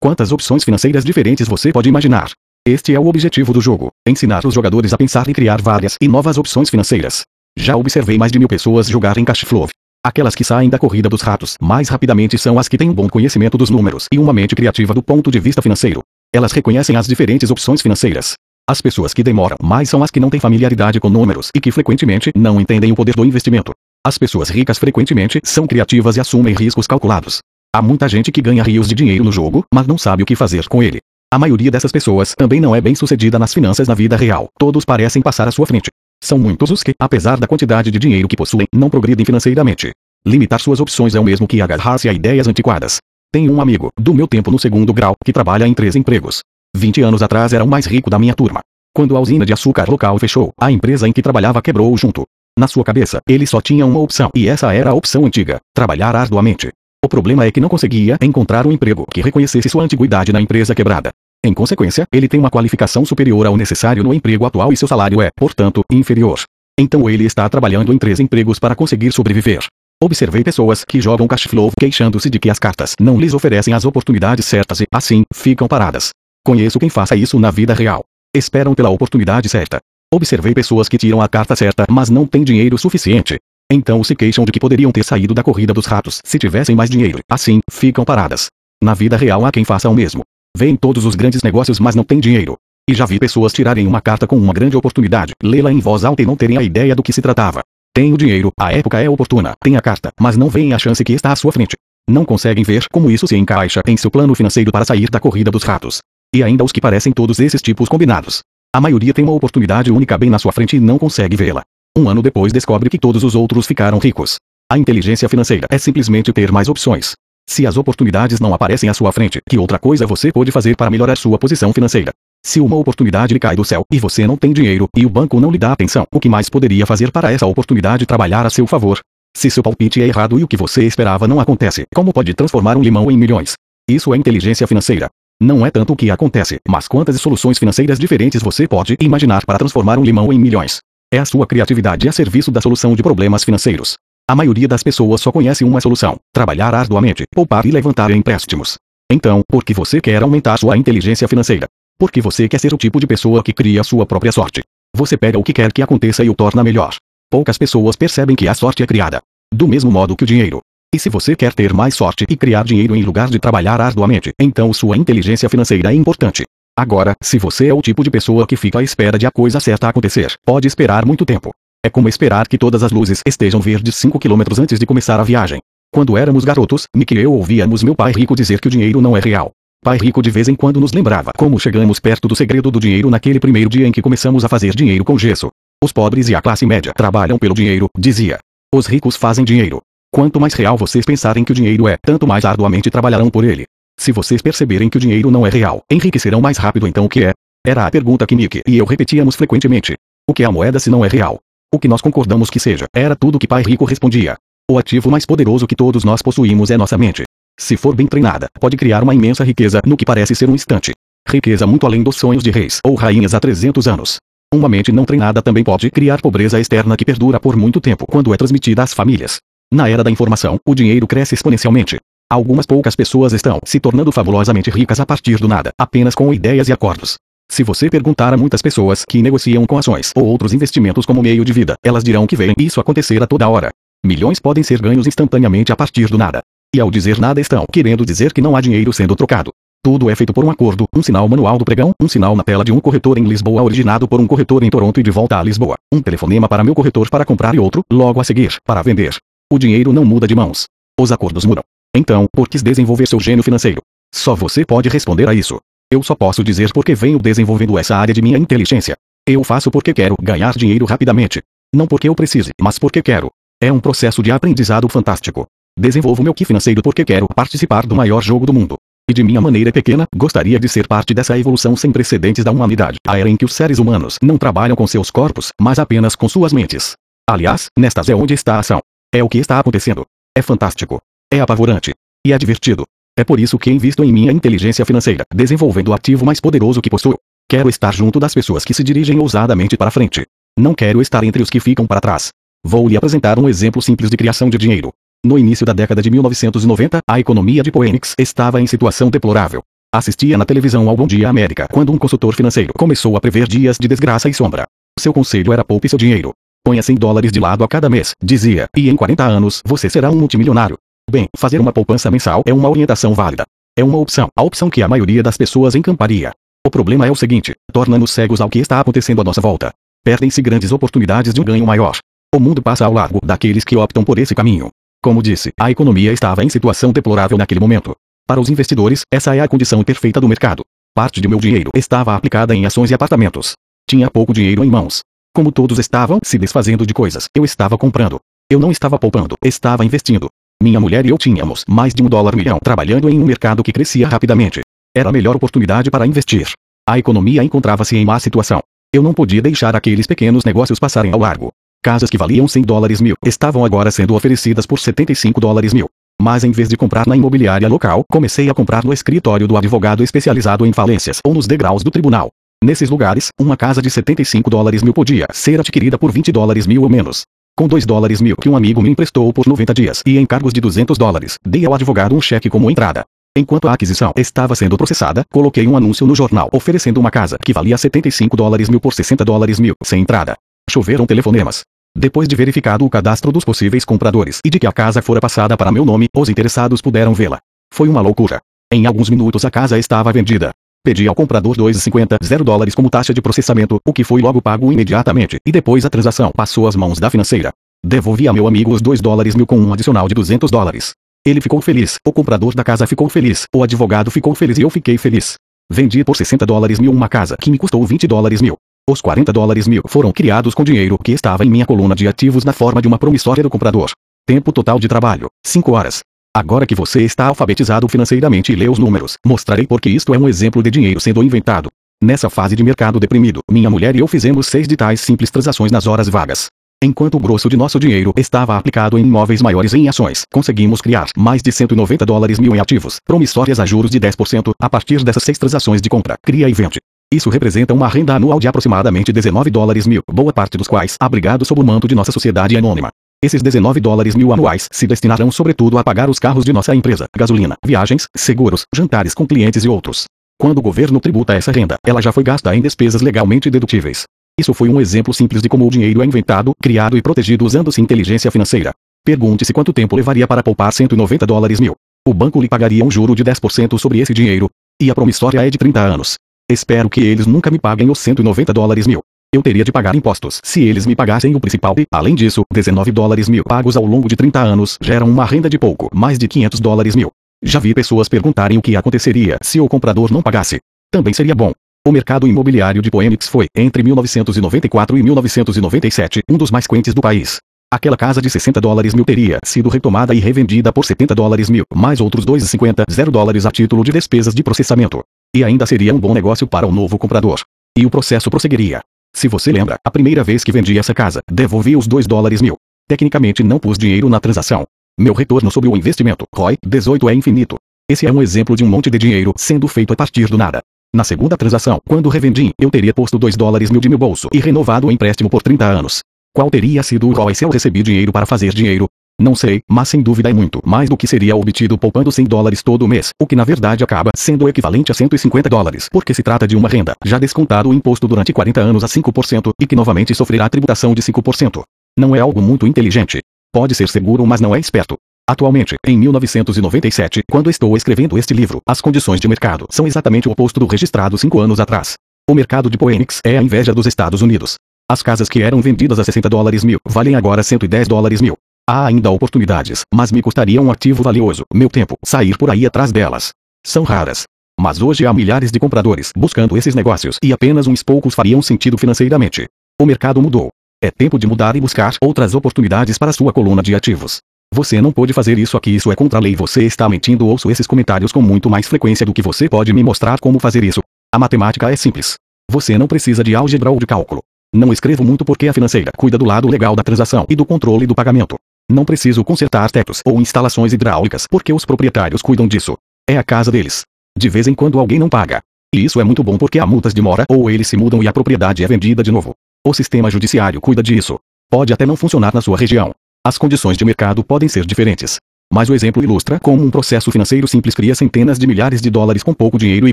Quantas 0.00 0.32
opções 0.32 0.64
financeiras 0.64 1.04
diferentes 1.04 1.46
você 1.46 1.70
pode 1.70 1.90
imaginar? 1.90 2.30
Este 2.66 2.94
é 2.94 2.98
o 2.98 3.06
objetivo 3.06 3.52
do 3.52 3.60
jogo: 3.60 3.90
ensinar 4.08 4.46
os 4.46 4.54
jogadores 4.54 4.94
a 4.94 4.96
pensar 4.96 5.28
e 5.28 5.34
criar 5.34 5.60
várias 5.60 5.98
e 6.00 6.08
novas 6.08 6.38
opções 6.38 6.70
financeiras. 6.70 7.20
Já 7.54 7.76
observei 7.76 8.16
mais 8.16 8.32
de 8.32 8.38
mil 8.38 8.48
pessoas 8.48 8.88
jogar 8.88 9.18
em 9.18 9.26
Cash 9.26 9.44
Flow. 9.44 9.68
Aquelas 10.06 10.34
que 10.34 10.44
saem 10.44 10.68
da 10.68 10.78
corrida 10.78 11.08
dos 11.08 11.22
ratos 11.22 11.56
mais 11.58 11.88
rapidamente 11.88 12.36
são 12.36 12.58
as 12.58 12.68
que 12.68 12.76
têm 12.76 12.90
um 12.90 12.94
bom 12.94 13.08
conhecimento 13.08 13.56
dos 13.56 13.70
números 13.70 14.06
e 14.12 14.18
uma 14.18 14.34
mente 14.34 14.54
criativa 14.54 14.92
do 14.92 15.02
ponto 15.02 15.30
de 15.30 15.40
vista 15.40 15.62
financeiro. 15.62 16.02
Elas 16.30 16.52
reconhecem 16.52 16.94
as 16.94 17.06
diferentes 17.06 17.50
opções 17.50 17.80
financeiras. 17.80 18.34
As 18.68 18.82
pessoas 18.82 19.14
que 19.14 19.22
demoram 19.22 19.56
mais 19.62 19.88
são 19.88 20.02
as 20.02 20.10
que 20.10 20.20
não 20.20 20.28
têm 20.28 20.38
familiaridade 20.38 21.00
com 21.00 21.08
números 21.08 21.48
e 21.54 21.60
que 21.60 21.72
frequentemente 21.72 22.30
não 22.36 22.60
entendem 22.60 22.92
o 22.92 22.94
poder 22.94 23.14
do 23.14 23.24
investimento. 23.24 23.72
As 24.06 24.18
pessoas 24.18 24.50
ricas 24.50 24.76
frequentemente 24.76 25.40
são 25.42 25.66
criativas 25.66 26.18
e 26.18 26.20
assumem 26.20 26.54
riscos 26.54 26.86
calculados. 26.86 27.38
Há 27.74 27.80
muita 27.80 28.06
gente 28.06 28.30
que 28.30 28.42
ganha 28.42 28.62
rios 28.62 28.86
de 28.86 28.94
dinheiro 28.94 29.24
no 29.24 29.32
jogo, 29.32 29.64
mas 29.72 29.86
não 29.86 29.96
sabe 29.96 30.22
o 30.22 30.26
que 30.26 30.36
fazer 30.36 30.68
com 30.68 30.82
ele. 30.82 30.98
A 31.32 31.38
maioria 31.38 31.70
dessas 31.70 31.90
pessoas 31.90 32.34
também 32.36 32.60
não 32.60 32.76
é 32.76 32.80
bem 32.80 32.94
sucedida 32.94 33.38
nas 33.38 33.54
finanças 33.54 33.88
na 33.88 33.94
vida 33.94 34.16
real. 34.16 34.48
Todos 34.58 34.84
parecem 34.84 35.22
passar 35.22 35.48
à 35.48 35.50
sua 35.50 35.66
frente. 35.66 35.88
São 36.24 36.38
muitos 36.38 36.70
os 36.70 36.82
que, 36.82 36.94
apesar 36.98 37.38
da 37.38 37.46
quantidade 37.46 37.90
de 37.90 37.98
dinheiro 37.98 38.26
que 38.26 38.34
possuem, 38.34 38.66
não 38.74 38.88
progridem 38.88 39.26
financeiramente. 39.26 39.90
Limitar 40.26 40.58
suas 40.58 40.80
opções 40.80 41.14
é 41.14 41.20
o 41.20 41.22
mesmo 41.22 41.46
que 41.46 41.60
agarrar-se 41.60 42.08
a 42.08 42.14
ideias 42.14 42.48
antiquadas. 42.48 42.96
Tenho 43.30 43.52
um 43.52 43.60
amigo, 43.60 43.90
do 44.00 44.14
meu 44.14 44.26
tempo 44.26 44.50
no 44.50 44.58
segundo 44.58 44.90
grau, 44.94 45.14
que 45.22 45.34
trabalha 45.34 45.66
em 45.66 45.74
três 45.74 45.94
empregos. 45.94 46.40
20 46.74 47.02
anos 47.02 47.22
atrás 47.22 47.52
era 47.52 47.62
o 47.62 47.68
mais 47.68 47.84
rico 47.84 48.08
da 48.08 48.18
minha 48.18 48.32
turma. 48.32 48.60
Quando 48.96 49.14
a 49.18 49.20
usina 49.20 49.44
de 49.44 49.52
açúcar 49.52 49.86
local 49.86 50.18
fechou, 50.18 50.50
a 50.58 50.72
empresa 50.72 51.06
em 51.06 51.12
que 51.12 51.20
trabalhava 51.20 51.60
quebrou 51.60 51.94
junto. 51.94 52.24
Na 52.58 52.66
sua 52.66 52.84
cabeça, 52.84 53.20
ele 53.28 53.46
só 53.46 53.60
tinha 53.60 53.84
uma 53.84 54.00
opção, 54.00 54.30
e 54.34 54.48
essa 54.48 54.72
era 54.72 54.92
a 54.92 54.94
opção 54.94 55.26
antiga: 55.26 55.58
trabalhar 55.74 56.16
arduamente. 56.16 56.70
O 57.04 57.08
problema 57.08 57.44
é 57.44 57.50
que 57.52 57.60
não 57.60 57.68
conseguia 57.68 58.16
encontrar 58.22 58.66
um 58.66 58.72
emprego 58.72 59.04
que 59.12 59.20
reconhecesse 59.20 59.68
sua 59.68 59.84
antiguidade 59.84 60.32
na 60.32 60.40
empresa 60.40 60.74
quebrada. 60.74 61.10
Em 61.44 61.52
consequência, 61.52 62.06
ele 62.10 62.26
tem 62.26 62.40
uma 62.40 62.48
qualificação 62.48 63.04
superior 63.04 63.46
ao 63.46 63.54
necessário 63.54 64.02
no 64.02 64.14
emprego 64.14 64.46
atual 64.46 64.72
e 64.72 64.76
seu 64.78 64.88
salário 64.88 65.20
é, 65.20 65.30
portanto, 65.36 65.84
inferior. 65.92 66.40
Então 66.80 67.08
ele 67.10 67.26
está 67.26 67.46
trabalhando 67.50 67.92
em 67.92 67.98
três 67.98 68.18
empregos 68.18 68.58
para 68.58 68.74
conseguir 68.74 69.12
sobreviver. 69.12 69.62
Observei 70.02 70.42
pessoas 70.42 70.84
que 70.86 71.02
jogam 71.02 71.28
cash 71.28 71.42
flow 71.42 71.70
queixando-se 71.78 72.30
de 72.30 72.38
que 72.38 72.48
as 72.48 72.58
cartas 72.58 72.94
não 72.98 73.20
lhes 73.20 73.34
oferecem 73.34 73.74
as 73.74 73.84
oportunidades 73.84 74.46
certas 74.46 74.80
e, 74.80 74.86
assim, 74.90 75.22
ficam 75.34 75.68
paradas. 75.68 76.12
Conheço 76.42 76.78
quem 76.78 76.88
faça 76.88 77.14
isso 77.14 77.38
na 77.38 77.50
vida 77.50 77.74
real. 77.74 78.02
Esperam 78.34 78.74
pela 78.74 78.88
oportunidade 78.88 79.46
certa. 79.50 79.80
Observei 80.10 80.54
pessoas 80.54 80.88
que 80.88 80.96
tiram 80.96 81.20
a 81.20 81.28
carta 81.28 81.54
certa 81.54 81.84
mas 81.90 82.08
não 82.08 82.26
têm 82.26 82.42
dinheiro 82.42 82.78
suficiente. 82.78 83.36
Então 83.70 84.02
se 84.02 84.16
queixam 84.16 84.46
de 84.46 84.52
que 84.52 84.60
poderiam 84.60 84.90
ter 84.90 85.04
saído 85.04 85.34
da 85.34 85.42
corrida 85.42 85.74
dos 85.74 85.84
ratos 85.84 86.20
se 86.24 86.38
tivessem 86.38 86.74
mais 86.74 86.88
dinheiro. 86.88 87.18
Assim, 87.30 87.60
ficam 87.70 88.02
paradas. 88.02 88.46
Na 88.82 88.94
vida 88.94 89.16
real 89.16 89.44
há 89.44 89.52
quem 89.52 89.64
faça 89.64 89.90
o 89.90 89.94
mesmo. 89.94 90.22
Vêem 90.56 90.76
todos 90.76 91.04
os 91.04 91.16
grandes 91.16 91.42
negócios 91.42 91.80
mas 91.80 91.96
não 91.96 92.04
tem 92.04 92.20
dinheiro. 92.20 92.56
E 92.88 92.94
já 92.94 93.04
vi 93.04 93.18
pessoas 93.18 93.52
tirarem 93.52 93.88
uma 93.88 94.00
carta 94.00 94.24
com 94.24 94.36
uma 94.36 94.52
grande 94.52 94.76
oportunidade, 94.76 95.32
lê-la 95.42 95.72
em 95.72 95.80
voz 95.80 96.04
alta 96.04 96.22
e 96.22 96.26
não 96.26 96.36
terem 96.36 96.56
a 96.56 96.62
ideia 96.62 96.94
do 96.94 97.02
que 97.02 97.12
se 97.12 97.20
tratava. 97.20 97.62
Tem 97.92 98.12
o 98.12 98.16
dinheiro, 98.16 98.52
a 98.58 98.72
época 98.72 99.00
é 99.00 99.08
oportuna, 99.08 99.54
tem 99.60 99.76
a 99.76 99.80
carta, 99.80 100.12
mas 100.20 100.36
não 100.36 100.48
veem 100.48 100.72
a 100.72 100.78
chance 100.78 101.02
que 101.02 101.12
está 101.12 101.32
à 101.32 101.36
sua 101.36 101.50
frente. 101.50 101.76
Não 102.08 102.24
conseguem 102.24 102.62
ver 102.62 102.86
como 102.92 103.10
isso 103.10 103.26
se 103.26 103.36
encaixa 103.36 103.80
em 103.88 103.96
seu 103.96 104.10
plano 104.10 104.34
financeiro 104.34 104.70
para 104.70 104.84
sair 104.84 105.10
da 105.10 105.18
corrida 105.18 105.50
dos 105.50 105.64
ratos. 105.64 105.98
E 106.32 106.42
ainda 106.42 106.62
os 106.62 106.70
que 106.70 106.80
parecem 106.80 107.12
todos 107.12 107.40
esses 107.40 107.62
tipos 107.62 107.88
combinados. 107.88 108.40
A 108.72 108.80
maioria 108.80 109.14
tem 109.14 109.24
uma 109.24 109.32
oportunidade 109.32 109.90
única 109.90 110.16
bem 110.16 110.30
na 110.30 110.38
sua 110.38 110.52
frente 110.52 110.76
e 110.76 110.80
não 110.80 110.98
consegue 110.98 111.36
vê-la. 111.36 111.62
Um 111.96 112.08
ano 112.08 112.22
depois 112.22 112.52
descobre 112.52 112.90
que 112.90 112.98
todos 112.98 113.24
os 113.24 113.34
outros 113.34 113.66
ficaram 113.66 113.98
ricos. 113.98 114.36
A 114.70 114.78
inteligência 114.78 115.28
financeira 115.28 115.66
é 115.70 115.78
simplesmente 115.78 116.32
ter 116.32 116.52
mais 116.52 116.68
opções. 116.68 117.14
Se 117.46 117.66
as 117.66 117.76
oportunidades 117.76 118.40
não 118.40 118.52
aparecem 118.52 118.88
à 118.88 118.94
sua 118.94 119.12
frente, 119.12 119.40
que 119.48 119.58
outra 119.58 119.78
coisa 119.78 120.06
você 120.06 120.32
pode 120.32 120.50
fazer 120.50 120.76
para 120.76 120.90
melhorar 120.90 121.16
sua 121.16 121.38
posição 121.38 121.72
financeira? 121.72 122.12
Se 122.44 122.60
uma 122.60 122.76
oportunidade 122.76 123.32
lhe 123.32 123.40
cai 123.40 123.56
do 123.56 123.64
céu 123.64 123.84
e 123.90 123.98
você 123.98 124.26
não 124.26 124.36
tem 124.36 124.52
dinheiro 124.52 124.88
e 124.96 125.06
o 125.06 125.08
banco 125.08 125.40
não 125.40 125.50
lhe 125.50 125.58
dá 125.58 125.72
atenção, 125.72 126.06
o 126.12 126.20
que 126.20 126.28
mais 126.28 126.48
poderia 126.48 126.84
fazer 126.84 127.10
para 127.10 127.32
essa 127.32 127.46
oportunidade 127.46 128.06
trabalhar 128.06 128.44
a 128.44 128.50
seu 128.50 128.66
favor? 128.66 128.98
Se 129.36 129.50
seu 129.50 129.62
palpite 129.62 130.00
é 130.02 130.06
errado 130.06 130.38
e 130.38 130.44
o 130.44 130.48
que 130.48 130.56
você 130.56 130.84
esperava 130.84 131.26
não 131.26 131.40
acontece, 131.40 131.84
como 131.94 132.12
pode 132.12 132.34
transformar 132.34 132.76
um 132.76 132.82
limão 132.82 133.10
em 133.10 133.16
milhões? 133.16 133.54
Isso 133.88 134.12
é 134.12 134.16
inteligência 134.16 134.66
financeira. 134.66 135.08
Não 135.40 135.66
é 135.66 135.70
tanto 135.70 135.92
o 135.92 135.96
que 135.96 136.10
acontece, 136.10 136.58
mas 136.68 136.86
quantas 136.86 137.20
soluções 137.20 137.58
financeiras 137.58 137.98
diferentes 137.98 138.42
você 138.42 138.68
pode 138.68 138.96
imaginar 139.00 139.44
para 139.44 139.58
transformar 139.58 139.98
um 139.98 140.04
limão 140.04 140.32
em 140.32 140.38
milhões. 140.38 140.78
É 141.12 141.18
a 141.18 141.24
sua 141.24 141.46
criatividade 141.46 142.08
a 142.08 142.12
serviço 142.12 142.50
da 142.50 142.60
solução 142.60 142.94
de 142.94 143.02
problemas 143.02 143.42
financeiros. 143.42 143.96
A 144.26 144.34
maioria 144.34 144.66
das 144.66 144.82
pessoas 144.82 145.20
só 145.20 145.30
conhece 145.30 145.64
uma 145.64 145.80
solução: 145.82 146.16
trabalhar 146.32 146.74
arduamente, 146.74 147.24
poupar 147.30 147.66
e 147.66 147.70
levantar 147.70 148.10
empréstimos. 148.10 148.78
Então, 149.12 149.42
por 149.46 149.62
que 149.62 149.74
você 149.74 150.00
quer 150.00 150.22
aumentar 150.22 150.58
sua 150.58 150.78
inteligência 150.78 151.28
financeira? 151.28 151.66
Porque 151.98 152.22
você 152.22 152.48
quer 152.48 152.58
ser 152.58 152.72
o 152.72 152.78
tipo 152.78 152.98
de 152.98 153.06
pessoa 153.06 153.42
que 153.42 153.52
cria 153.52 153.84
sua 153.84 154.06
própria 154.06 154.32
sorte. 154.32 154.62
Você 154.96 155.16
pega 155.16 155.38
o 155.38 155.42
que 155.42 155.52
quer 155.52 155.70
que 155.72 155.82
aconteça 155.82 156.24
e 156.24 156.30
o 156.30 156.34
torna 156.34 156.64
melhor. 156.64 156.94
Poucas 157.30 157.58
pessoas 157.58 157.96
percebem 157.96 158.34
que 158.34 158.48
a 158.48 158.54
sorte 158.54 158.82
é 158.82 158.86
criada. 158.86 159.20
Do 159.52 159.68
mesmo 159.68 159.90
modo 159.90 160.16
que 160.16 160.24
o 160.24 160.26
dinheiro. 160.26 160.60
E 160.94 160.98
se 160.98 161.10
você 161.10 161.36
quer 161.36 161.52
ter 161.52 161.74
mais 161.74 161.94
sorte 161.94 162.24
e 162.28 162.36
criar 162.36 162.64
dinheiro 162.64 162.96
em 162.96 163.02
lugar 163.02 163.28
de 163.28 163.38
trabalhar 163.38 163.80
arduamente, 163.80 164.32
então 164.40 164.72
sua 164.72 164.96
inteligência 164.96 165.48
financeira 165.50 165.92
é 165.92 165.96
importante. 165.96 166.44
Agora, 166.78 167.14
se 167.22 167.38
você 167.38 167.66
é 167.66 167.74
o 167.74 167.82
tipo 167.82 168.02
de 168.02 168.10
pessoa 168.10 168.46
que 168.46 168.56
fica 168.56 168.78
à 168.78 168.82
espera 168.82 169.18
de 169.18 169.26
a 169.26 169.30
coisa 169.30 169.60
certa 169.60 169.88
acontecer, 169.88 170.32
pode 170.46 170.66
esperar 170.66 171.04
muito 171.04 171.26
tempo. 171.26 171.50
É 171.84 171.90
como 171.90 172.08
esperar 172.08 172.48
que 172.48 172.56
todas 172.56 172.82
as 172.82 172.90
luzes 172.90 173.20
estejam 173.28 173.60
verdes 173.60 173.94
5 173.96 174.18
km 174.18 174.40
antes 174.58 174.78
de 174.78 174.86
começar 174.86 175.20
a 175.20 175.22
viagem. 175.22 175.60
Quando 175.92 176.16
éramos 176.16 176.42
garotos, 176.42 176.88
Nick 176.96 177.14
e 177.14 177.18
eu 177.18 177.34
ouvíamos 177.34 177.82
meu 177.82 177.94
pai 177.94 178.10
rico 178.10 178.34
dizer 178.34 178.58
que 178.58 178.68
o 178.68 178.70
dinheiro 178.70 179.02
não 179.02 179.14
é 179.14 179.20
real. 179.20 179.52
Pai 179.84 179.98
rico 179.98 180.22
de 180.22 180.30
vez 180.30 180.48
em 180.48 180.54
quando 180.54 180.80
nos 180.80 180.94
lembrava 180.94 181.30
como 181.36 181.60
chegamos 181.60 182.00
perto 182.00 182.26
do 182.26 182.34
segredo 182.34 182.70
do 182.70 182.80
dinheiro 182.80 183.10
naquele 183.10 183.38
primeiro 183.38 183.68
dia 183.68 183.86
em 183.86 183.92
que 183.92 184.00
começamos 184.00 184.46
a 184.46 184.48
fazer 184.48 184.74
dinheiro 184.74 185.04
com 185.04 185.18
gesso. 185.18 185.50
Os 185.84 185.92
pobres 185.92 186.30
e 186.30 186.34
a 186.34 186.40
classe 186.40 186.64
média 186.64 186.90
trabalham 186.96 187.38
pelo 187.38 187.54
dinheiro, 187.54 187.90
dizia. 187.98 188.38
Os 188.74 188.86
ricos 188.86 189.14
fazem 189.14 189.44
dinheiro. 189.44 189.82
Quanto 190.10 190.40
mais 190.40 190.54
real 190.54 190.78
vocês 190.78 191.04
pensarem 191.04 191.44
que 191.44 191.52
o 191.52 191.54
dinheiro 191.54 191.86
é, 191.86 191.98
tanto 192.00 192.26
mais 192.26 192.46
arduamente 192.46 192.90
trabalharão 192.90 193.28
por 193.28 193.44
ele. 193.44 193.66
Se 194.00 194.10
vocês 194.10 194.40
perceberem 194.40 194.88
que 194.88 194.96
o 194.96 195.00
dinheiro 195.00 195.30
não 195.30 195.46
é 195.46 195.50
real, 195.50 195.82
enriquecerão 195.90 196.40
mais 196.40 196.56
rápido 196.56 196.88
então 196.88 197.04
o 197.04 197.10
que 197.10 197.24
é? 197.24 197.32
Era 197.62 197.86
a 197.86 197.90
pergunta 197.90 198.26
que 198.26 198.34
Nick 198.34 198.62
e 198.66 198.78
eu 198.78 198.86
repetíamos 198.86 199.36
frequentemente. 199.36 199.96
O 200.26 200.32
que 200.32 200.42
é 200.42 200.46
a 200.46 200.50
moeda 200.50 200.80
se 200.80 200.88
não 200.88 201.04
é 201.04 201.08
real? 201.08 201.38
O 201.74 201.78
que 201.80 201.88
nós 201.88 202.00
concordamos 202.00 202.50
que 202.50 202.60
seja, 202.60 202.86
era 202.94 203.16
tudo 203.16 203.36
que 203.36 203.48
pai 203.48 203.60
rico 203.60 203.84
respondia. 203.84 204.36
O 204.70 204.78
ativo 204.78 205.10
mais 205.10 205.26
poderoso 205.26 205.66
que 205.66 205.74
todos 205.74 206.04
nós 206.04 206.22
possuímos 206.22 206.70
é 206.70 206.76
nossa 206.76 206.96
mente. 206.96 207.24
Se 207.58 207.76
for 207.76 207.96
bem 207.96 208.06
treinada, 208.06 208.46
pode 208.60 208.76
criar 208.76 209.02
uma 209.02 209.12
imensa 209.12 209.42
riqueza 209.42 209.80
no 209.84 209.96
que 209.96 210.04
parece 210.04 210.36
ser 210.36 210.48
um 210.48 210.54
instante. 210.54 210.92
Riqueza 211.28 211.66
muito 211.66 211.84
além 211.84 212.00
dos 212.00 212.14
sonhos 212.14 212.44
de 212.44 212.52
reis 212.52 212.78
ou 212.86 212.94
rainhas 212.94 213.34
há 213.34 213.40
300 213.40 213.88
anos. 213.88 214.18
Uma 214.54 214.68
mente 214.68 214.92
não 214.92 215.04
treinada 215.04 215.42
também 215.42 215.64
pode 215.64 215.90
criar 215.90 216.22
pobreza 216.22 216.60
externa 216.60 216.96
que 216.96 217.04
perdura 217.04 217.40
por 217.40 217.56
muito 217.56 217.80
tempo 217.80 218.06
quando 218.06 218.32
é 218.32 218.36
transmitida 218.36 218.84
às 218.84 218.92
famílias. 218.92 219.38
Na 219.72 219.88
era 219.88 220.04
da 220.04 220.12
informação, 220.12 220.60
o 220.64 220.76
dinheiro 220.76 221.08
cresce 221.08 221.34
exponencialmente. 221.34 221.98
Algumas 222.30 222.66
poucas 222.66 222.94
pessoas 222.94 223.32
estão 223.32 223.58
se 223.64 223.80
tornando 223.80 224.12
fabulosamente 224.12 224.70
ricas 224.70 225.00
a 225.00 225.04
partir 225.04 225.40
do 225.40 225.48
nada, 225.48 225.70
apenas 225.76 226.14
com 226.14 226.32
ideias 226.32 226.68
e 226.68 226.72
acordos. 226.72 227.16
Se 227.50 227.62
você 227.62 227.88
perguntar 227.88 228.32
a 228.32 228.36
muitas 228.36 228.62
pessoas 228.62 229.04
que 229.08 229.22
negociam 229.22 229.64
com 229.66 229.78
ações 229.78 230.12
ou 230.16 230.24
outros 230.24 230.52
investimentos 230.52 231.06
como 231.06 231.22
meio 231.22 231.44
de 231.44 231.52
vida, 231.52 231.76
elas 231.84 232.02
dirão 232.02 232.26
que 232.26 232.36
veem 232.36 232.54
isso 232.58 232.80
acontecer 232.80 233.22
a 233.22 233.26
toda 233.26 233.48
hora. 233.48 233.70
Milhões 234.04 234.40
podem 234.40 234.62
ser 234.62 234.80
ganhos 234.80 235.06
instantaneamente 235.06 235.72
a 235.72 235.76
partir 235.76 236.08
do 236.08 236.18
nada. 236.18 236.42
E 236.74 236.80
ao 236.80 236.90
dizer 236.90 237.18
nada 237.18 237.40
estão 237.40 237.64
querendo 237.70 238.04
dizer 238.04 238.32
que 238.32 238.42
não 238.42 238.56
há 238.56 238.60
dinheiro 238.60 238.92
sendo 238.92 239.14
trocado. 239.14 239.52
Tudo 239.82 240.10
é 240.10 240.14
feito 240.16 240.32
por 240.32 240.44
um 240.44 240.50
acordo, 240.50 240.86
um 240.96 241.02
sinal 241.02 241.28
manual 241.28 241.58
do 241.58 241.64
pregão, 241.64 241.92
um 242.00 242.08
sinal 242.08 242.34
na 242.34 242.42
tela 242.42 242.64
de 242.64 242.72
um 242.72 242.80
corretor 242.80 243.18
em 243.18 243.24
Lisboa 243.24 243.62
originado 243.62 244.08
por 244.08 244.20
um 244.20 244.26
corretor 244.26 244.62
em 244.62 244.70
Toronto 244.70 244.98
e 244.98 245.02
de 245.02 245.10
volta 245.10 245.38
a 245.38 245.42
Lisboa, 245.42 245.76
um 245.92 246.00
telefonema 246.00 246.48
para 246.48 246.64
meu 246.64 246.74
corretor 246.74 247.08
para 247.10 247.24
comprar 247.24 247.54
e 247.54 247.58
outro, 247.58 247.82
logo 247.92 248.20
a 248.20 248.24
seguir, 248.24 248.56
para 248.64 248.82
vender. 248.82 249.14
O 249.52 249.58
dinheiro 249.58 249.92
não 249.92 250.04
muda 250.04 250.26
de 250.26 250.34
mãos. 250.34 250.64
Os 250.98 251.12
acordos 251.12 251.44
mudam. 251.44 251.62
Então, 251.94 252.26
por 252.32 252.48
que 252.48 252.58
desenvolver 252.62 253.06
seu 253.06 253.20
gênio 253.20 253.44
financeiro? 253.44 253.82
Só 254.12 254.34
você 254.34 254.64
pode 254.64 254.88
responder 254.88 255.28
a 255.28 255.34
isso. 255.34 255.60
Eu 255.92 256.02
só 256.02 256.14
posso 256.14 256.42
dizer 256.42 256.72
porque 256.72 256.94
venho 256.94 257.18
desenvolvendo 257.18 257.78
essa 257.78 257.96
área 257.96 258.14
de 258.14 258.22
minha 258.22 258.38
inteligência. 258.38 258.96
Eu 259.26 259.42
faço 259.44 259.70
porque 259.70 259.94
quero 259.94 260.16
ganhar 260.20 260.54
dinheiro 260.56 260.84
rapidamente. 260.84 261.42
Não 261.74 261.86
porque 261.86 262.08
eu 262.08 262.14
precise, 262.14 262.50
mas 262.60 262.78
porque 262.78 263.02
quero. 263.02 263.30
É 263.60 263.72
um 263.72 263.80
processo 263.80 264.22
de 264.22 264.30
aprendizado 264.30 264.88
fantástico. 264.88 265.46
Desenvolvo 265.78 266.22
meu 266.22 266.34
que 266.34 266.44
financeiro 266.44 266.82
porque 266.82 267.04
quero 267.04 267.26
participar 267.34 267.86
do 267.86 267.94
maior 267.94 268.22
jogo 268.22 268.46
do 268.46 268.52
mundo. 268.52 268.76
E 269.08 269.12
de 269.12 269.22
minha 269.22 269.40
maneira 269.40 269.70
pequena, 269.70 270.06
gostaria 270.16 270.58
de 270.58 270.68
ser 270.68 270.86
parte 270.86 271.12
dessa 271.12 271.38
evolução 271.38 271.76
sem 271.76 271.92
precedentes 271.92 272.44
da 272.44 272.50
humanidade. 272.50 272.96
A 273.06 273.18
era 273.18 273.28
em 273.28 273.36
que 273.36 273.44
os 273.44 273.54
seres 273.54 273.78
humanos 273.78 274.18
não 274.22 274.38
trabalham 274.38 274.76
com 274.76 274.86
seus 274.86 275.10
corpos, 275.10 275.50
mas 275.60 275.78
apenas 275.78 276.14
com 276.14 276.28
suas 276.28 276.52
mentes. 276.52 276.94
Aliás, 277.28 277.66
nestas 277.78 278.08
é 278.08 278.14
onde 278.14 278.34
está 278.34 278.56
a 278.56 278.60
ação. 278.60 278.80
É 279.12 279.22
o 279.22 279.28
que 279.28 279.38
está 279.38 279.58
acontecendo. 279.58 280.06
É 280.36 280.42
fantástico. 280.42 281.00
É 281.32 281.40
apavorante. 281.40 281.92
E 282.26 282.32
é 282.32 282.38
divertido. 282.38 282.84
É 283.16 283.22
por 283.22 283.38
isso 283.38 283.58
que 283.58 283.70
invisto 283.70 284.02
em 284.02 284.12
minha 284.12 284.32
inteligência 284.32 284.84
financeira, 284.84 285.24
desenvolvendo 285.32 285.88
o 285.88 285.94
ativo 285.94 286.26
mais 286.26 286.40
poderoso 286.40 286.82
que 286.82 286.90
possuo. 286.90 287.16
Quero 287.48 287.68
estar 287.68 287.94
junto 287.94 288.18
das 288.18 288.34
pessoas 288.34 288.64
que 288.64 288.74
se 288.74 288.82
dirigem 288.82 289.20
ousadamente 289.20 289.76
para 289.76 289.90
frente. 289.90 290.26
Não 290.58 290.74
quero 290.74 291.00
estar 291.00 291.22
entre 291.22 291.40
os 291.40 291.48
que 291.48 291.60
ficam 291.60 291.86
para 291.86 292.00
trás. 292.00 292.30
Vou 292.66 292.88
lhe 292.88 292.96
apresentar 292.96 293.38
um 293.38 293.48
exemplo 293.48 293.80
simples 293.80 294.10
de 294.10 294.16
criação 294.16 294.50
de 294.50 294.58
dinheiro. 294.58 294.92
No 295.24 295.38
início 295.38 295.64
da 295.64 295.72
década 295.72 296.02
de 296.02 296.10
1990, 296.10 296.98
a 297.08 297.20
economia 297.20 297.62
de 297.62 297.70
Phoenix 297.70 298.14
estava 298.18 298.60
em 298.60 298.66
situação 298.66 299.10
deplorável. 299.10 299.62
Assistia 299.94 300.36
na 300.36 300.44
televisão 300.44 300.88
ao 300.88 300.96
Bom 300.96 301.06
Dia 301.06 301.28
América 301.28 301.68
quando 301.70 301.92
um 301.92 301.98
consultor 301.98 302.34
financeiro 302.34 302.72
começou 302.74 303.16
a 303.16 303.20
prever 303.20 303.46
dias 303.46 303.76
de 303.80 303.86
desgraça 303.86 304.28
e 304.28 304.34
sombra. 304.34 304.66
Seu 304.98 305.12
conselho 305.12 305.52
era 305.52 305.64
poupe 305.64 305.88
seu 305.88 305.98
dinheiro. 305.98 306.32
Ponha 306.64 306.82
100 306.82 306.96
dólares 306.96 307.30
de 307.30 307.38
lado 307.38 307.62
a 307.62 307.68
cada 307.68 307.88
mês, 307.88 308.12
dizia, 308.22 308.66
e 308.76 308.88
em 308.88 308.96
40 308.96 309.22
anos 309.22 309.62
você 309.64 309.88
será 309.88 310.10
um 310.10 310.16
multimilionário. 310.16 310.76
Bem, 311.10 311.28
fazer 311.36 311.60
uma 311.60 311.72
poupança 311.72 312.10
mensal 312.10 312.42
é 312.46 312.52
uma 312.52 312.68
orientação 312.68 313.14
válida. 313.14 313.44
É 313.78 313.84
uma 313.84 313.98
opção, 313.98 314.28
a 314.36 314.42
opção 314.42 314.70
que 314.70 314.82
a 314.82 314.88
maioria 314.88 315.22
das 315.22 315.36
pessoas 315.36 315.74
encamparia. 315.74 316.32
O 316.66 316.70
problema 316.70 317.06
é 317.06 317.10
o 317.10 317.14
seguinte: 317.14 317.54
torna-nos 317.72 318.10
cegos 318.10 318.40
ao 318.40 318.48
que 318.48 318.58
está 318.58 318.80
acontecendo 318.80 319.20
à 319.20 319.24
nossa 319.24 319.40
volta. 319.40 319.72
Perdem-se 320.04 320.42
grandes 320.42 320.72
oportunidades 320.72 321.32
de 321.32 321.40
um 321.40 321.44
ganho 321.44 321.66
maior. 321.66 321.96
O 322.34 322.40
mundo 322.40 322.62
passa 322.62 322.84
ao 322.84 322.92
largo 322.92 323.20
daqueles 323.24 323.64
que 323.64 323.76
optam 323.76 324.02
por 324.02 324.18
esse 324.18 324.34
caminho. 324.34 324.70
Como 325.02 325.22
disse, 325.22 325.52
a 325.60 325.70
economia 325.70 326.12
estava 326.12 326.42
em 326.42 326.48
situação 326.48 326.92
deplorável 326.92 327.38
naquele 327.38 327.60
momento. 327.60 327.94
Para 328.26 328.40
os 328.40 328.48
investidores, 328.48 329.02
essa 329.12 329.36
é 329.36 329.40
a 329.40 329.48
condição 329.48 329.84
perfeita 329.84 330.20
do 330.20 330.28
mercado. 330.28 330.62
Parte 330.94 331.20
de 331.20 331.28
meu 331.28 331.38
dinheiro 331.38 331.70
estava 331.74 332.14
aplicada 332.14 332.54
em 332.54 332.64
ações 332.64 332.90
e 332.90 332.94
apartamentos. 332.94 333.52
Tinha 333.88 334.10
pouco 334.10 334.32
dinheiro 334.32 334.64
em 334.64 334.70
mãos. 334.70 335.00
Como 335.34 335.52
todos 335.52 335.78
estavam 335.78 336.20
se 336.22 336.38
desfazendo 336.38 336.86
de 336.86 336.94
coisas, 336.94 337.26
eu 337.36 337.44
estava 337.44 337.76
comprando. 337.76 338.18
Eu 338.50 338.58
não 338.58 338.70
estava 338.70 338.98
poupando, 338.98 339.36
estava 339.44 339.84
investindo. 339.84 340.28
Minha 340.64 340.80
mulher 340.80 341.04
e 341.04 341.10
eu 341.10 341.18
tínhamos 341.18 341.62
mais 341.68 341.92
de 341.92 342.02
um 342.02 342.08
dólar 342.08 342.34
milhão 342.34 342.58
trabalhando 342.58 343.08
em 343.10 343.20
um 343.20 343.24
mercado 343.26 343.62
que 343.62 343.70
crescia 343.70 344.08
rapidamente. 344.08 344.60
Era 344.96 345.10
a 345.10 345.12
melhor 345.12 345.36
oportunidade 345.36 345.90
para 345.90 346.06
investir. 346.06 346.50
A 346.88 346.98
economia 346.98 347.44
encontrava-se 347.44 347.96
em 347.96 348.04
má 348.04 348.18
situação. 348.18 348.60
Eu 348.90 349.02
não 349.02 349.12
podia 349.12 349.42
deixar 349.42 349.76
aqueles 349.76 350.06
pequenos 350.06 350.42
negócios 350.42 350.78
passarem 350.78 351.12
ao 351.12 351.18
largo. 351.18 351.50
Casas 351.82 352.08
que 352.08 352.16
valiam 352.16 352.48
100 352.48 352.62
dólares 352.62 353.00
mil 353.00 353.14
estavam 353.26 353.62
agora 353.62 353.90
sendo 353.90 354.14
oferecidas 354.14 354.64
por 354.64 354.78
75 354.78 355.38
dólares 355.38 355.74
mil. 355.74 355.86
Mas 356.18 356.44
em 356.44 356.50
vez 356.50 356.68
de 356.68 356.78
comprar 356.78 357.06
na 357.06 357.14
imobiliária 357.14 357.68
local, 357.68 358.02
comecei 358.10 358.48
a 358.48 358.54
comprar 358.54 358.84
no 358.84 358.92
escritório 358.94 359.46
do 359.46 359.58
advogado 359.58 360.02
especializado 360.02 360.64
em 360.64 360.72
falências 360.72 361.18
ou 361.26 361.34
nos 361.34 361.46
degraus 361.46 361.82
do 361.82 361.90
tribunal. 361.90 362.30
Nesses 362.64 362.88
lugares, 362.88 363.28
uma 363.38 363.56
casa 363.56 363.82
de 363.82 363.90
75 363.90 364.48
dólares 364.48 364.82
mil 364.82 364.94
podia 364.94 365.26
ser 365.30 365.60
adquirida 365.60 365.98
por 365.98 366.10
20 366.10 366.32
dólares 366.32 366.66
mil 366.66 366.84
ou 366.84 366.88
menos. 366.88 367.24
Com 367.56 367.68
2 367.68 367.86
dólares 367.86 368.20
mil 368.20 368.34
que 368.36 368.48
um 368.48 368.56
amigo 368.56 368.82
me 368.82 368.90
emprestou 368.90 369.32
por 369.32 369.46
90 369.46 369.72
dias 369.72 370.02
e 370.04 370.18
encargos 370.18 370.52
de 370.52 370.60
200 370.60 370.98
dólares, 370.98 371.38
dei 371.46 371.64
ao 371.64 371.72
advogado 371.72 372.16
um 372.16 372.20
cheque 372.20 372.50
como 372.50 372.68
entrada. 372.68 373.04
Enquanto 373.38 373.68
a 373.68 373.72
aquisição 373.72 374.12
estava 374.16 374.56
sendo 374.56 374.76
processada, 374.76 375.24
coloquei 375.32 375.64
um 375.64 375.76
anúncio 375.76 376.04
no 376.04 376.16
jornal 376.16 376.48
oferecendo 376.52 376.98
uma 376.98 377.12
casa 377.12 377.38
que 377.38 377.52
valia 377.52 377.78
75 377.78 378.36
dólares 378.36 378.68
mil 378.68 378.80
por 378.80 378.92
60 378.92 379.24
dólares 379.24 379.60
mil, 379.60 379.76
sem 379.84 380.02
entrada. 380.02 380.34
Choveram 380.68 381.06
telefonemas. 381.06 381.62
Depois 381.96 382.26
de 382.26 382.34
verificado 382.34 382.84
o 382.84 382.90
cadastro 382.90 383.30
dos 383.30 383.44
possíveis 383.44 383.84
compradores 383.84 384.40
e 384.44 384.50
de 384.50 384.58
que 384.58 384.66
a 384.66 384.72
casa 384.72 385.00
fora 385.00 385.20
passada 385.20 385.56
para 385.56 385.70
meu 385.70 385.84
nome, 385.84 386.08
os 386.16 386.28
interessados 386.28 386.82
puderam 386.82 387.14
vê-la. 387.14 387.38
Foi 387.72 387.88
uma 387.88 388.00
loucura. 388.00 388.40
Em 388.72 388.84
alguns 388.84 389.08
minutos 389.08 389.44
a 389.44 389.50
casa 389.50 389.78
estava 389.78 390.12
vendida. 390.12 390.50
Pedi 390.84 391.08
ao 391.08 391.14
comprador 391.14 391.56
2,50 391.56 392.18
0 392.22 392.44
dólares 392.44 392.74
como 392.74 392.90
taxa 392.90 393.14
de 393.14 393.22
processamento, 393.22 393.80
o 393.86 393.92
que 393.92 394.04
foi 394.04 394.20
logo 394.20 394.42
pago 394.42 394.70
imediatamente, 394.70 395.38
e 395.46 395.50
depois 395.50 395.86
a 395.86 395.88
transação 395.88 396.30
passou 396.36 396.68
às 396.68 396.76
mãos 396.76 396.98
da 397.00 397.08
financeira. 397.08 397.50
Devolvi 397.82 398.28
a 398.28 398.34
meu 398.34 398.46
amigo 398.46 398.70
os 398.70 398.82
2 398.82 399.00
dólares 399.00 399.34
mil 399.34 399.46
com 399.46 399.56
um 399.56 399.72
adicional 399.72 400.06
de 400.06 400.14
200 400.14 400.50
dólares. 400.50 400.92
Ele 401.24 401.40
ficou 401.40 401.58
feliz, 401.62 401.96
o 402.06 402.12
comprador 402.12 402.54
da 402.54 402.62
casa 402.62 402.86
ficou 402.86 403.08
feliz, 403.08 403.46
o 403.54 403.62
advogado 403.62 404.10
ficou 404.10 404.34
feliz 404.34 404.58
e 404.58 404.60
eu 404.60 404.68
fiquei 404.68 404.98
feliz. 404.98 405.36
Vendi 405.72 406.04
por 406.04 406.18
60 406.18 406.44
dólares 406.44 406.78
mil 406.78 406.92
uma 406.92 407.08
casa 407.08 407.34
que 407.40 407.50
me 407.50 407.56
custou 407.56 407.82
20 407.82 408.06
dólares 408.06 408.42
mil. 408.42 408.58
Os 408.86 409.00
40 409.00 409.32
dólares 409.32 409.66
mil 409.66 409.80
foram 409.88 410.12
criados 410.12 410.52
com 410.52 410.62
dinheiro 410.62 410.98
que 410.98 411.12
estava 411.12 411.46
em 411.46 411.50
minha 411.50 411.64
coluna 411.64 411.94
de 411.94 412.06
ativos 412.06 412.44
na 412.44 412.52
forma 412.52 412.82
de 412.82 412.88
uma 412.88 412.98
promissória 412.98 413.42
do 413.42 413.48
comprador. 413.48 413.90
Tempo 414.26 414.52
total 414.52 414.78
de 414.78 414.86
trabalho: 414.86 415.28
5 415.46 415.72
horas. 415.72 416.02
Agora 416.36 416.66
que 416.66 416.74
você 416.74 417.02
está 417.02 417.26
alfabetizado 417.26 417.88
financeiramente 417.88 418.52
e 418.52 418.56
lê 418.56 418.68
os 418.68 418.76
números, 418.76 419.16
mostrarei 419.24 419.68
porque 419.68 419.88
isto 419.88 420.12
é 420.12 420.18
um 420.18 420.28
exemplo 420.28 420.64
de 420.64 420.68
dinheiro 420.68 420.98
sendo 420.98 421.22
inventado. 421.22 421.68
Nessa 422.02 422.28
fase 422.28 422.56
de 422.56 422.64
mercado 422.64 422.98
deprimido, 422.98 423.38
minha 423.48 423.70
mulher 423.70 423.94
e 423.94 424.00
eu 424.00 424.08
fizemos 424.08 424.48
seis 424.48 424.66
de 424.66 424.76
tais 424.76 425.00
simples 425.00 425.30
transações 425.30 425.70
nas 425.70 425.86
horas 425.86 426.08
vagas. 426.08 426.48
Enquanto 426.82 427.14
o 427.14 427.20
grosso 427.20 427.48
de 427.48 427.56
nosso 427.56 427.78
dinheiro 427.78 428.12
estava 428.16 428.56
aplicado 428.56 428.98
em 428.98 429.02
imóveis 429.02 429.40
maiores 429.40 429.74
e 429.74 429.78
em 429.78 429.88
ações, 429.88 430.24
conseguimos 430.32 430.80
criar 430.80 431.06
mais 431.16 431.40
de 431.40 431.52
190 431.52 432.04
dólares 432.04 432.40
mil 432.40 432.52
em 432.52 432.58
ativos, 432.58 432.96
promissórias 433.06 433.60
a 433.60 433.64
juros 433.64 433.92
de 433.92 434.00
10%, 434.00 434.50
a 434.60 434.68
partir 434.68 435.04
dessas 435.04 435.22
seis 435.22 435.38
transações 435.38 435.80
de 435.80 435.88
compra, 435.88 436.16
cria 436.20 436.48
e 436.48 436.52
vende. 436.52 436.80
Isso 437.12 437.30
representa 437.30 437.72
uma 437.72 437.86
renda 437.86 438.16
anual 438.16 438.40
de 438.40 438.48
aproximadamente 438.48 439.12
19 439.12 439.50
dólares 439.50 439.86
mil, 439.86 440.02
boa 440.12 440.32
parte 440.32 440.58
dos 440.58 440.66
quais 440.66 440.96
abrigados 440.98 441.46
sob 441.46 441.60
o 441.60 441.64
manto 441.64 441.86
de 441.86 441.94
nossa 441.94 442.10
sociedade 442.10 442.56
anônima. 442.56 442.90
Esses 443.24 443.42
19 443.42 443.80
dólares 443.80 444.14
mil 444.14 444.34
anuais 444.34 444.68
se 444.70 444.86
destinarão 444.86 445.30
sobretudo 445.30 445.78
a 445.78 445.82
pagar 445.82 446.10
os 446.10 446.18
carros 446.18 446.44
de 446.44 446.52
nossa 446.52 446.74
empresa, 446.74 447.06
gasolina, 447.16 447.56
viagens, 447.64 448.06
seguros, 448.14 448.66
jantares 448.70 449.14
com 449.14 449.26
clientes 449.26 449.64
e 449.64 449.68
outros. 449.68 450.04
Quando 450.38 450.58
o 450.58 450.60
governo 450.60 451.00
tributa 451.00 451.32
essa 451.32 451.50
renda, 451.50 451.76
ela 451.86 452.02
já 452.02 452.12
foi 452.12 452.22
gasta 452.22 452.54
em 452.54 452.60
despesas 452.60 453.00
legalmente 453.00 453.48
dedutíveis. 453.48 454.02
Isso 454.38 454.52
foi 454.52 454.68
um 454.68 454.78
exemplo 454.78 455.14
simples 455.14 455.40
de 455.40 455.48
como 455.48 455.66
o 455.66 455.70
dinheiro 455.70 456.02
é 456.02 456.04
inventado, 456.04 456.52
criado 456.62 456.98
e 456.98 457.02
protegido 457.02 457.46
usando-se 457.46 457.80
inteligência 457.80 458.30
financeira. 458.30 458.72
Pergunte-se 459.02 459.54
quanto 459.54 459.72
tempo 459.72 459.96
levaria 459.96 460.26
para 460.26 460.42
poupar 460.42 460.70
190 460.70 461.26
dólares 461.26 461.58
mil. 461.58 461.74
O 462.06 462.12
banco 462.12 462.42
lhe 462.42 462.48
pagaria 462.48 462.84
um 462.84 462.90
juro 462.90 463.14
de 463.14 463.24
10% 463.24 463.78
sobre 463.78 464.00
esse 464.00 464.12
dinheiro. 464.12 464.50
E 464.78 464.90
a 464.90 464.94
promissória 464.94 465.46
é 465.46 465.48
de 465.48 465.56
30 465.56 465.80
anos. 465.80 466.16
Espero 466.50 466.90
que 466.90 467.00
eles 467.00 467.26
nunca 467.26 467.50
me 467.50 467.58
paguem 467.58 467.88
os 467.88 468.00
190 468.00 468.52
dólares 468.52 468.86
mil. 468.86 469.00
Eu 469.34 469.42
teria 469.42 469.64
de 469.64 469.72
pagar 469.72 469.96
impostos 469.96 470.40
se 470.44 470.62
eles 470.62 470.86
me 470.86 470.94
pagassem 470.94 471.34
o 471.34 471.40
principal 471.40 471.74
e, 471.76 471.84
além 471.90 472.14
disso, 472.14 472.44
19 472.52 472.92
dólares 472.92 473.28
mil 473.28 473.42
pagos 473.42 473.76
ao 473.76 473.84
longo 473.84 474.08
de 474.08 474.14
30 474.14 474.38
anos 474.38 474.78
geram 474.80 475.10
uma 475.10 475.24
renda 475.24 475.50
de 475.50 475.58
pouco 475.58 475.90
mais 475.92 476.20
de 476.20 476.28
500 476.28 476.60
dólares 476.60 476.94
mil. 476.94 477.10
Já 477.42 477.58
vi 477.58 477.74
pessoas 477.74 478.08
perguntarem 478.08 478.56
o 478.56 478.62
que 478.62 478.76
aconteceria 478.76 479.36
se 479.42 479.58
o 479.58 479.68
comprador 479.68 480.12
não 480.12 480.22
pagasse. 480.22 480.60
Também 480.88 481.12
seria 481.12 481.34
bom. 481.34 481.50
O 481.84 481.90
mercado 481.90 482.28
imobiliário 482.28 482.80
de 482.80 482.90
Phoenix 482.90 483.26
foi, 483.26 483.46
entre 483.56 483.82
1994 483.82 484.96
e 484.96 485.02
1997, 485.02 486.20
um 486.30 486.38
dos 486.38 486.52
mais 486.52 486.68
quentes 486.68 486.94
do 486.94 487.00
país. 487.00 487.38
Aquela 487.72 487.96
casa 487.96 488.22
de 488.22 488.30
60 488.30 488.60
dólares 488.60 488.94
mil 488.94 489.04
teria 489.04 489.40
sido 489.44 489.68
retomada 489.68 490.14
e 490.14 490.20
revendida 490.20 490.72
por 490.72 490.84
70 490.84 491.12
dólares 491.12 491.50
mil, 491.50 491.64
mais 491.74 492.00
outros 492.00 492.24
2,50 492.24 492.84
0 492.88 493.10
dólares 493.10 493.46
a 493.46 493.50
título 493.50 493.82
de 493.82 493.90
despesas 493.90 494.32
de 494.32 494.44
processamento. 494.44 495.02
E 495.34 495.42
ainda 495.42 495.66
seria 495.66 495.92
um 495.92 495.98
bom 495.98 496.14
negócio 496.14 496.46
para 496.46 496.68
o 496.68 496.70
novo 496.70 496.96
comprador. 496.96 497.40
E 497.76 497.84
o 497.84 497.90
processo 497.90 498.30
prosseguiria. 498.30 498.80
Se 499.14 499.28
você 499.28 499.52
lembra, 499.52 499.78
a 499.84 499.90
primeira 499.90 500.24
vez 500.24 500.42
que 500.42 500.50
vendi 500.50 500.76
essa 500.76 500.92
casa, 500.92 501.20
devolvi 501.30 501.76
os 501.76 501.86
2 501.86 502.04
dólares 502.06 502.42
mil. 502.42 502.56
Tecnicamente 502.88 503.44
não 503.44 503.60
pus 503.60 503.78
dinheiro 503.78 504.08
na 504.08 504.18
transação. 504.18 504.64
Meu 504.98 505.14
retorno 505.14 505.50
sobre 505.50 505.70
o 505.70 505.76
investimento, 505.76 506.26
ROI, 506.34 506.58
18 506.66 507.08
é 507.08 507.14
infinito. 507.14 507.56
Esse 507.88 508.06
é 508.06 508.12
um 508.12 508.20
exemplo 508.20 508.56
de 508.56 508.64
um 508.64 508.68
monte 508.68 508.90
de 508.90 508.98
dinheiro 508.98 509.32
sendo 509.36 509.68
feito 509.68 509.92
a 509.92 509.96
partir 509.96 510.28
do 510.28 510.36
nada. 510.36 510.60
Na 510.92 511.04
segunda 511.04 511.36
transação, 511.36 511.80
quando 511.88 512.08
revendi, 512.08 512.50
eu 512.60 512.70
teria 512.70 512.92
posto 512.92 513.18
2 513.18 513.36
dólares 513.36 513.70
mil 513.70 513.80
de 513.80 513.88
meu 513.88 513.98
bolso 513.98 514.28
e 514.32 514.40
renovado 514.40 514.88
o 514.88 514.92
empréstimo 514.92 515.30
por 515.30 515.42
30 515.42 515.64
anos. 515.64 516.00
Qual 516.32 516.50
teria 516.50 516.82
sido 516.82 517.08
o 517.08 517.12
ROI 517.12 517.36
se 517.36 517.44
eu 517.44 517.50
recebi 517.50 517.82
dinheiro 517.84 518.12
para 518.12 518.26
fazer 518.26 518.52
dinheiro? 518.52 518.88
Não 519.20 519.34
sei, 519.36 519.62
mas 519.68 519.88
sem 519.88 520.02
dúvida 520.02 520.28
é 520.28 520.32
muito 520.32 520.60
mais 520.64 520.88
do 520.88 520.96
que 520.96 521.06
seria 521.06 521.36
obtido 521.36 521.78
poupando 521.78 522.10
100 522.10 522.24
dólares 522.24 522.62
todo 522.64 522.88
mês, 522.88 523.10
o 523.20 523.26
que 523.26 523.36
na 523.36 523.44
verdade 523.44 523.84
acaba 523.84 524.10
sendo 524.16 524.48
equivalente 524.48 524.90
a 524.90 524.94
150 524.94 525.48
dólares, 525.48 525.88
porque 525.90 526.12
se 526.12 526.22
trata 526.22 526.48
de 526.48 526.56
uma 526.56 526.68
renda 526.68 526.96
já 527.04 527.16
descontado 527.18 527.68
o 527.68 527.74
imposto 527.74 528.08
durante 528.08 528.32
40 528.32 528.60
anos 528.60 528.82
a 528.82 528.88
5% 528.88 529.52
e 529.60 529.66
que 529.66 529.76
novamente 529.76 530.14
sofrerá 530.14 530.48
tributação 530.48 530.94
de 530.94 531.00
5%. 531.00 531.62
Não 531.96 532.16
é 532.16 532.18
algo 532.18 532.42
muito 532.42 532.66
inteligente. 532.66 533.20
Pode 533.52 533.72
ser 533.76 533.88
seguro, 533.88 534.26
mas 534.26 534.40
não 534.40 534.52
é 534.52 534.58
esperto. 534.58 534.96
Atualmente, 535.28 535.76
em 535.86 535.96
1997, 535.96 537.22
quando 537.30 537.48
estou 537.48 537.76
escrevendo 537.76 538.18
este 538.18 538.34
livro, 538.34 538.60
as 538.66 538.80
condições 538.80 539.20
de 539.20 539.28
mercado 539.28 539.64
são 539.70 539.86
exatamente 539.86 540.28
o 540.28 540.32
oposto 540.32 540.58
do 540.58 540.66
registrado 540.66 541.16
cinco 541.16 541.38
anos 541.38 541.60
atrás. 541.60 541.94
O 542.28 542.34
mercado 542.34 542.68
de 542.68 542.76
Phoenix 542.76 543.20
é 543.24 543.38
a 543.38 543.42
inveja 543.42 543.72
dos 543.72 543.86
Estados 543.86 544.22
Unidos. 544.22 544.56
As 544.90 545.02
casas 545.02 545.28
que 545.28 545.40
eram 545.40 545.62
vendidas 545.62 546.00
a 546.00 546.04
60 546.04 546.28
dólares 546.28 546.64
mil 546.64 546.78
valem 546.86 547.14
agora 547.14 547.44
110 547.44 547.86
dólares 547.86 548.20
mil. 548.20 548.36
Há 548.66 548.86
ainda 548.86 549.10
oportunidades, 549.10 549.82
mas 549.92 550.10
me 550.10 550.22
custaria 550.22 550.60
um 550.60 550.72
ativo 550.72 551.02
valioso, 551.02 551.44
meu 551.52 551.68
tempo, 551.68 551.98
sair 552.02 552.34
por 552.38 552.50
aí 552.50 552.64
atrás 552.64 552.90
delas. 552.90 553.30
São 553.62 553.82
raras. 553.82 554.24
Mas 554.58 554.80
hoje 554.80 555.04
há 555.04 555.12
milhares 555.12 555.52
de 555.52 555.58
compradores 555.58 556.12
buscando 556.16 556.56
esses 556.56 556.74
negócios 556.74 557.18
e 557.22 557.30
apenas 557.30 557.66
uns 557.66 557.82
poucos 557.82 558.14
fariam 558.14 558.40
sentido 558.40 558.78
financeiramente. 558.78 559.46
O 559.78 559.84
mercado 559.84 560.22
mudou. 560.22 560.48
É 560.82 560.90
tempo 560.90 561.18
de 561.18 561.26
mudar 561.26 561.56
e 561.56 561.60
buscar 561.60 561.94
outras 562.00 562.34
oportunidades 562.34 562.96
para 562.96 563.12
sua 563.12 563.34
coluna 563.34 563.62
de 563.62 563.74
ativos. 563.74 564.20
Você 564.54 564.80
não 564.80 564.92
pode 564.92 565.12
fazer 565.12 565.38
isso 565.38 565.58
aqui, 565.58 565.74
isso 565.74 565.92
é 565.92 565.96
contra 565.96 566.18
a 566.18 566.22
lei. 566.22 566.34
Você 566.34 566.64
está 566.64 566.88
mentindo. 566.88 567.26
Ouço 567.26 567.50
esses 567.50 567.66
comentários 567.66 568.12
com 568.12 568.22
muito 568.22 568.48
mais 568.48 568.66
frequência 568.66 569.04
do 569.04 569.12
que 569.12 569.20
você 569.20 569.46
pode 569.46 569.74
me 569.74 569.84
mostrar 569.84 570.18
como 570.20 570.38
fazer 570.38 570.64
isso. 570.64 570.80
A 571.14 571.18
matemática 571.18 571.70
é 571.70 571.76
simples. 571.76 572.14
Você 572.50 572.78
não 572.78 572.86
precisa 572.86 573.22
de 573.22 573.34
álgebra 573.34 573.70
ou 573.70 573.78
de 573.78 573.86
cálculo. 573.86 574.22
Não 574.54 574.72
escrevo 574.72 575.04
muito 575.04 575.22
porque 575.22 575.48
a 575.48 575.52
financeira 575.52 575.90
cuida 575.98 576.16
do 576.16 576.24
lado 576.24 576.48
legal 576.48 576.74
da 576.74 576.82
transação 576.82 577.26
e 577.28 577.36
do 577.36 577.44
controle 577.44 577.86
do 577.86 577.94
pagamento. 577.94 578.36
Não 578.70 578.84
preciso 578.84 579.22
consertar 579.22 579.70
tetos 579.70 580.00
ou 580.06 580.20
instalações 580.20 580.72
hidráulicas 580.72 581.26
porque 581.28 581.52
os 581.52 581.64
proprietários 581.64 582.22
cuidam 582.22 582.48
disso. 582.48 582.76
É 583.08 583.18
a 583.18 583.22
casa 583.22 583.52
deles. 583.52 583.84
De 584.16 584.28
vez 584.28 584.46
em 584.46 584.54
quando 584.54 584.78
alguém 584.78 584.98
não 584.98 585.08
paga. 585.08 585.40
E 585.74 585.84
isso 585.84 586.00
é 586.00 586.04
muito 586.04 586.22
bom 586.22 586.38
porque 586.38 586.58
há 586.58 586.66
multas 586.66 586.94
de 586.94 587.02
mora 587.02 587.26
ou 587.28 587.50
eles 587.50 587.68
se 587.68 587.76
mudam 587.76 588.02
e 588.02 588.08
a 588.08 588.12
propriedade 588.12 588.64
é 588.64 588.66
vendida 588.66 589.02
de 589.02 589.10
novo. 589.10 589.34
O 589.66 589.74
sistema 589.74 590.10
judiciário 590.10 590.60
cuida 590.60 590.82
disso. 590.82 591.18
Pode 591.50 591.72
até 591.72 591.84
não 591.84 591.96
funcionar 591.96 592.32
na 592.32 592.40
sua 592.40 592.56
região. 592.56 592.94
As 593.26 593.36
condições 593.36 593.76
de 593.76 593.84
mercado 593.84 594.24
podem 594.24 594.48
ser 594.48 594.64
diferentes. 594.64 595.16
Mas 595.52 595.68
o 595.68 595.74
exemplo 595.74 596.02
ilustra 596.02 596.40
como 596.40 596.64
um 596.64 596.70
processo 596.70 597.10
financeiro 597.12 597.46
simples 597.46 597.74
cria 597.74 597.94
centenas 597.94 598.38
de 598.38 598.46
milhares 598.46 598.80
de 598.80 598.88
dólares 598.88 599.22
com 599.22 599.34
pouco 599.34 599.58
dinheiro 599.58 599.86
e 599.86 599.92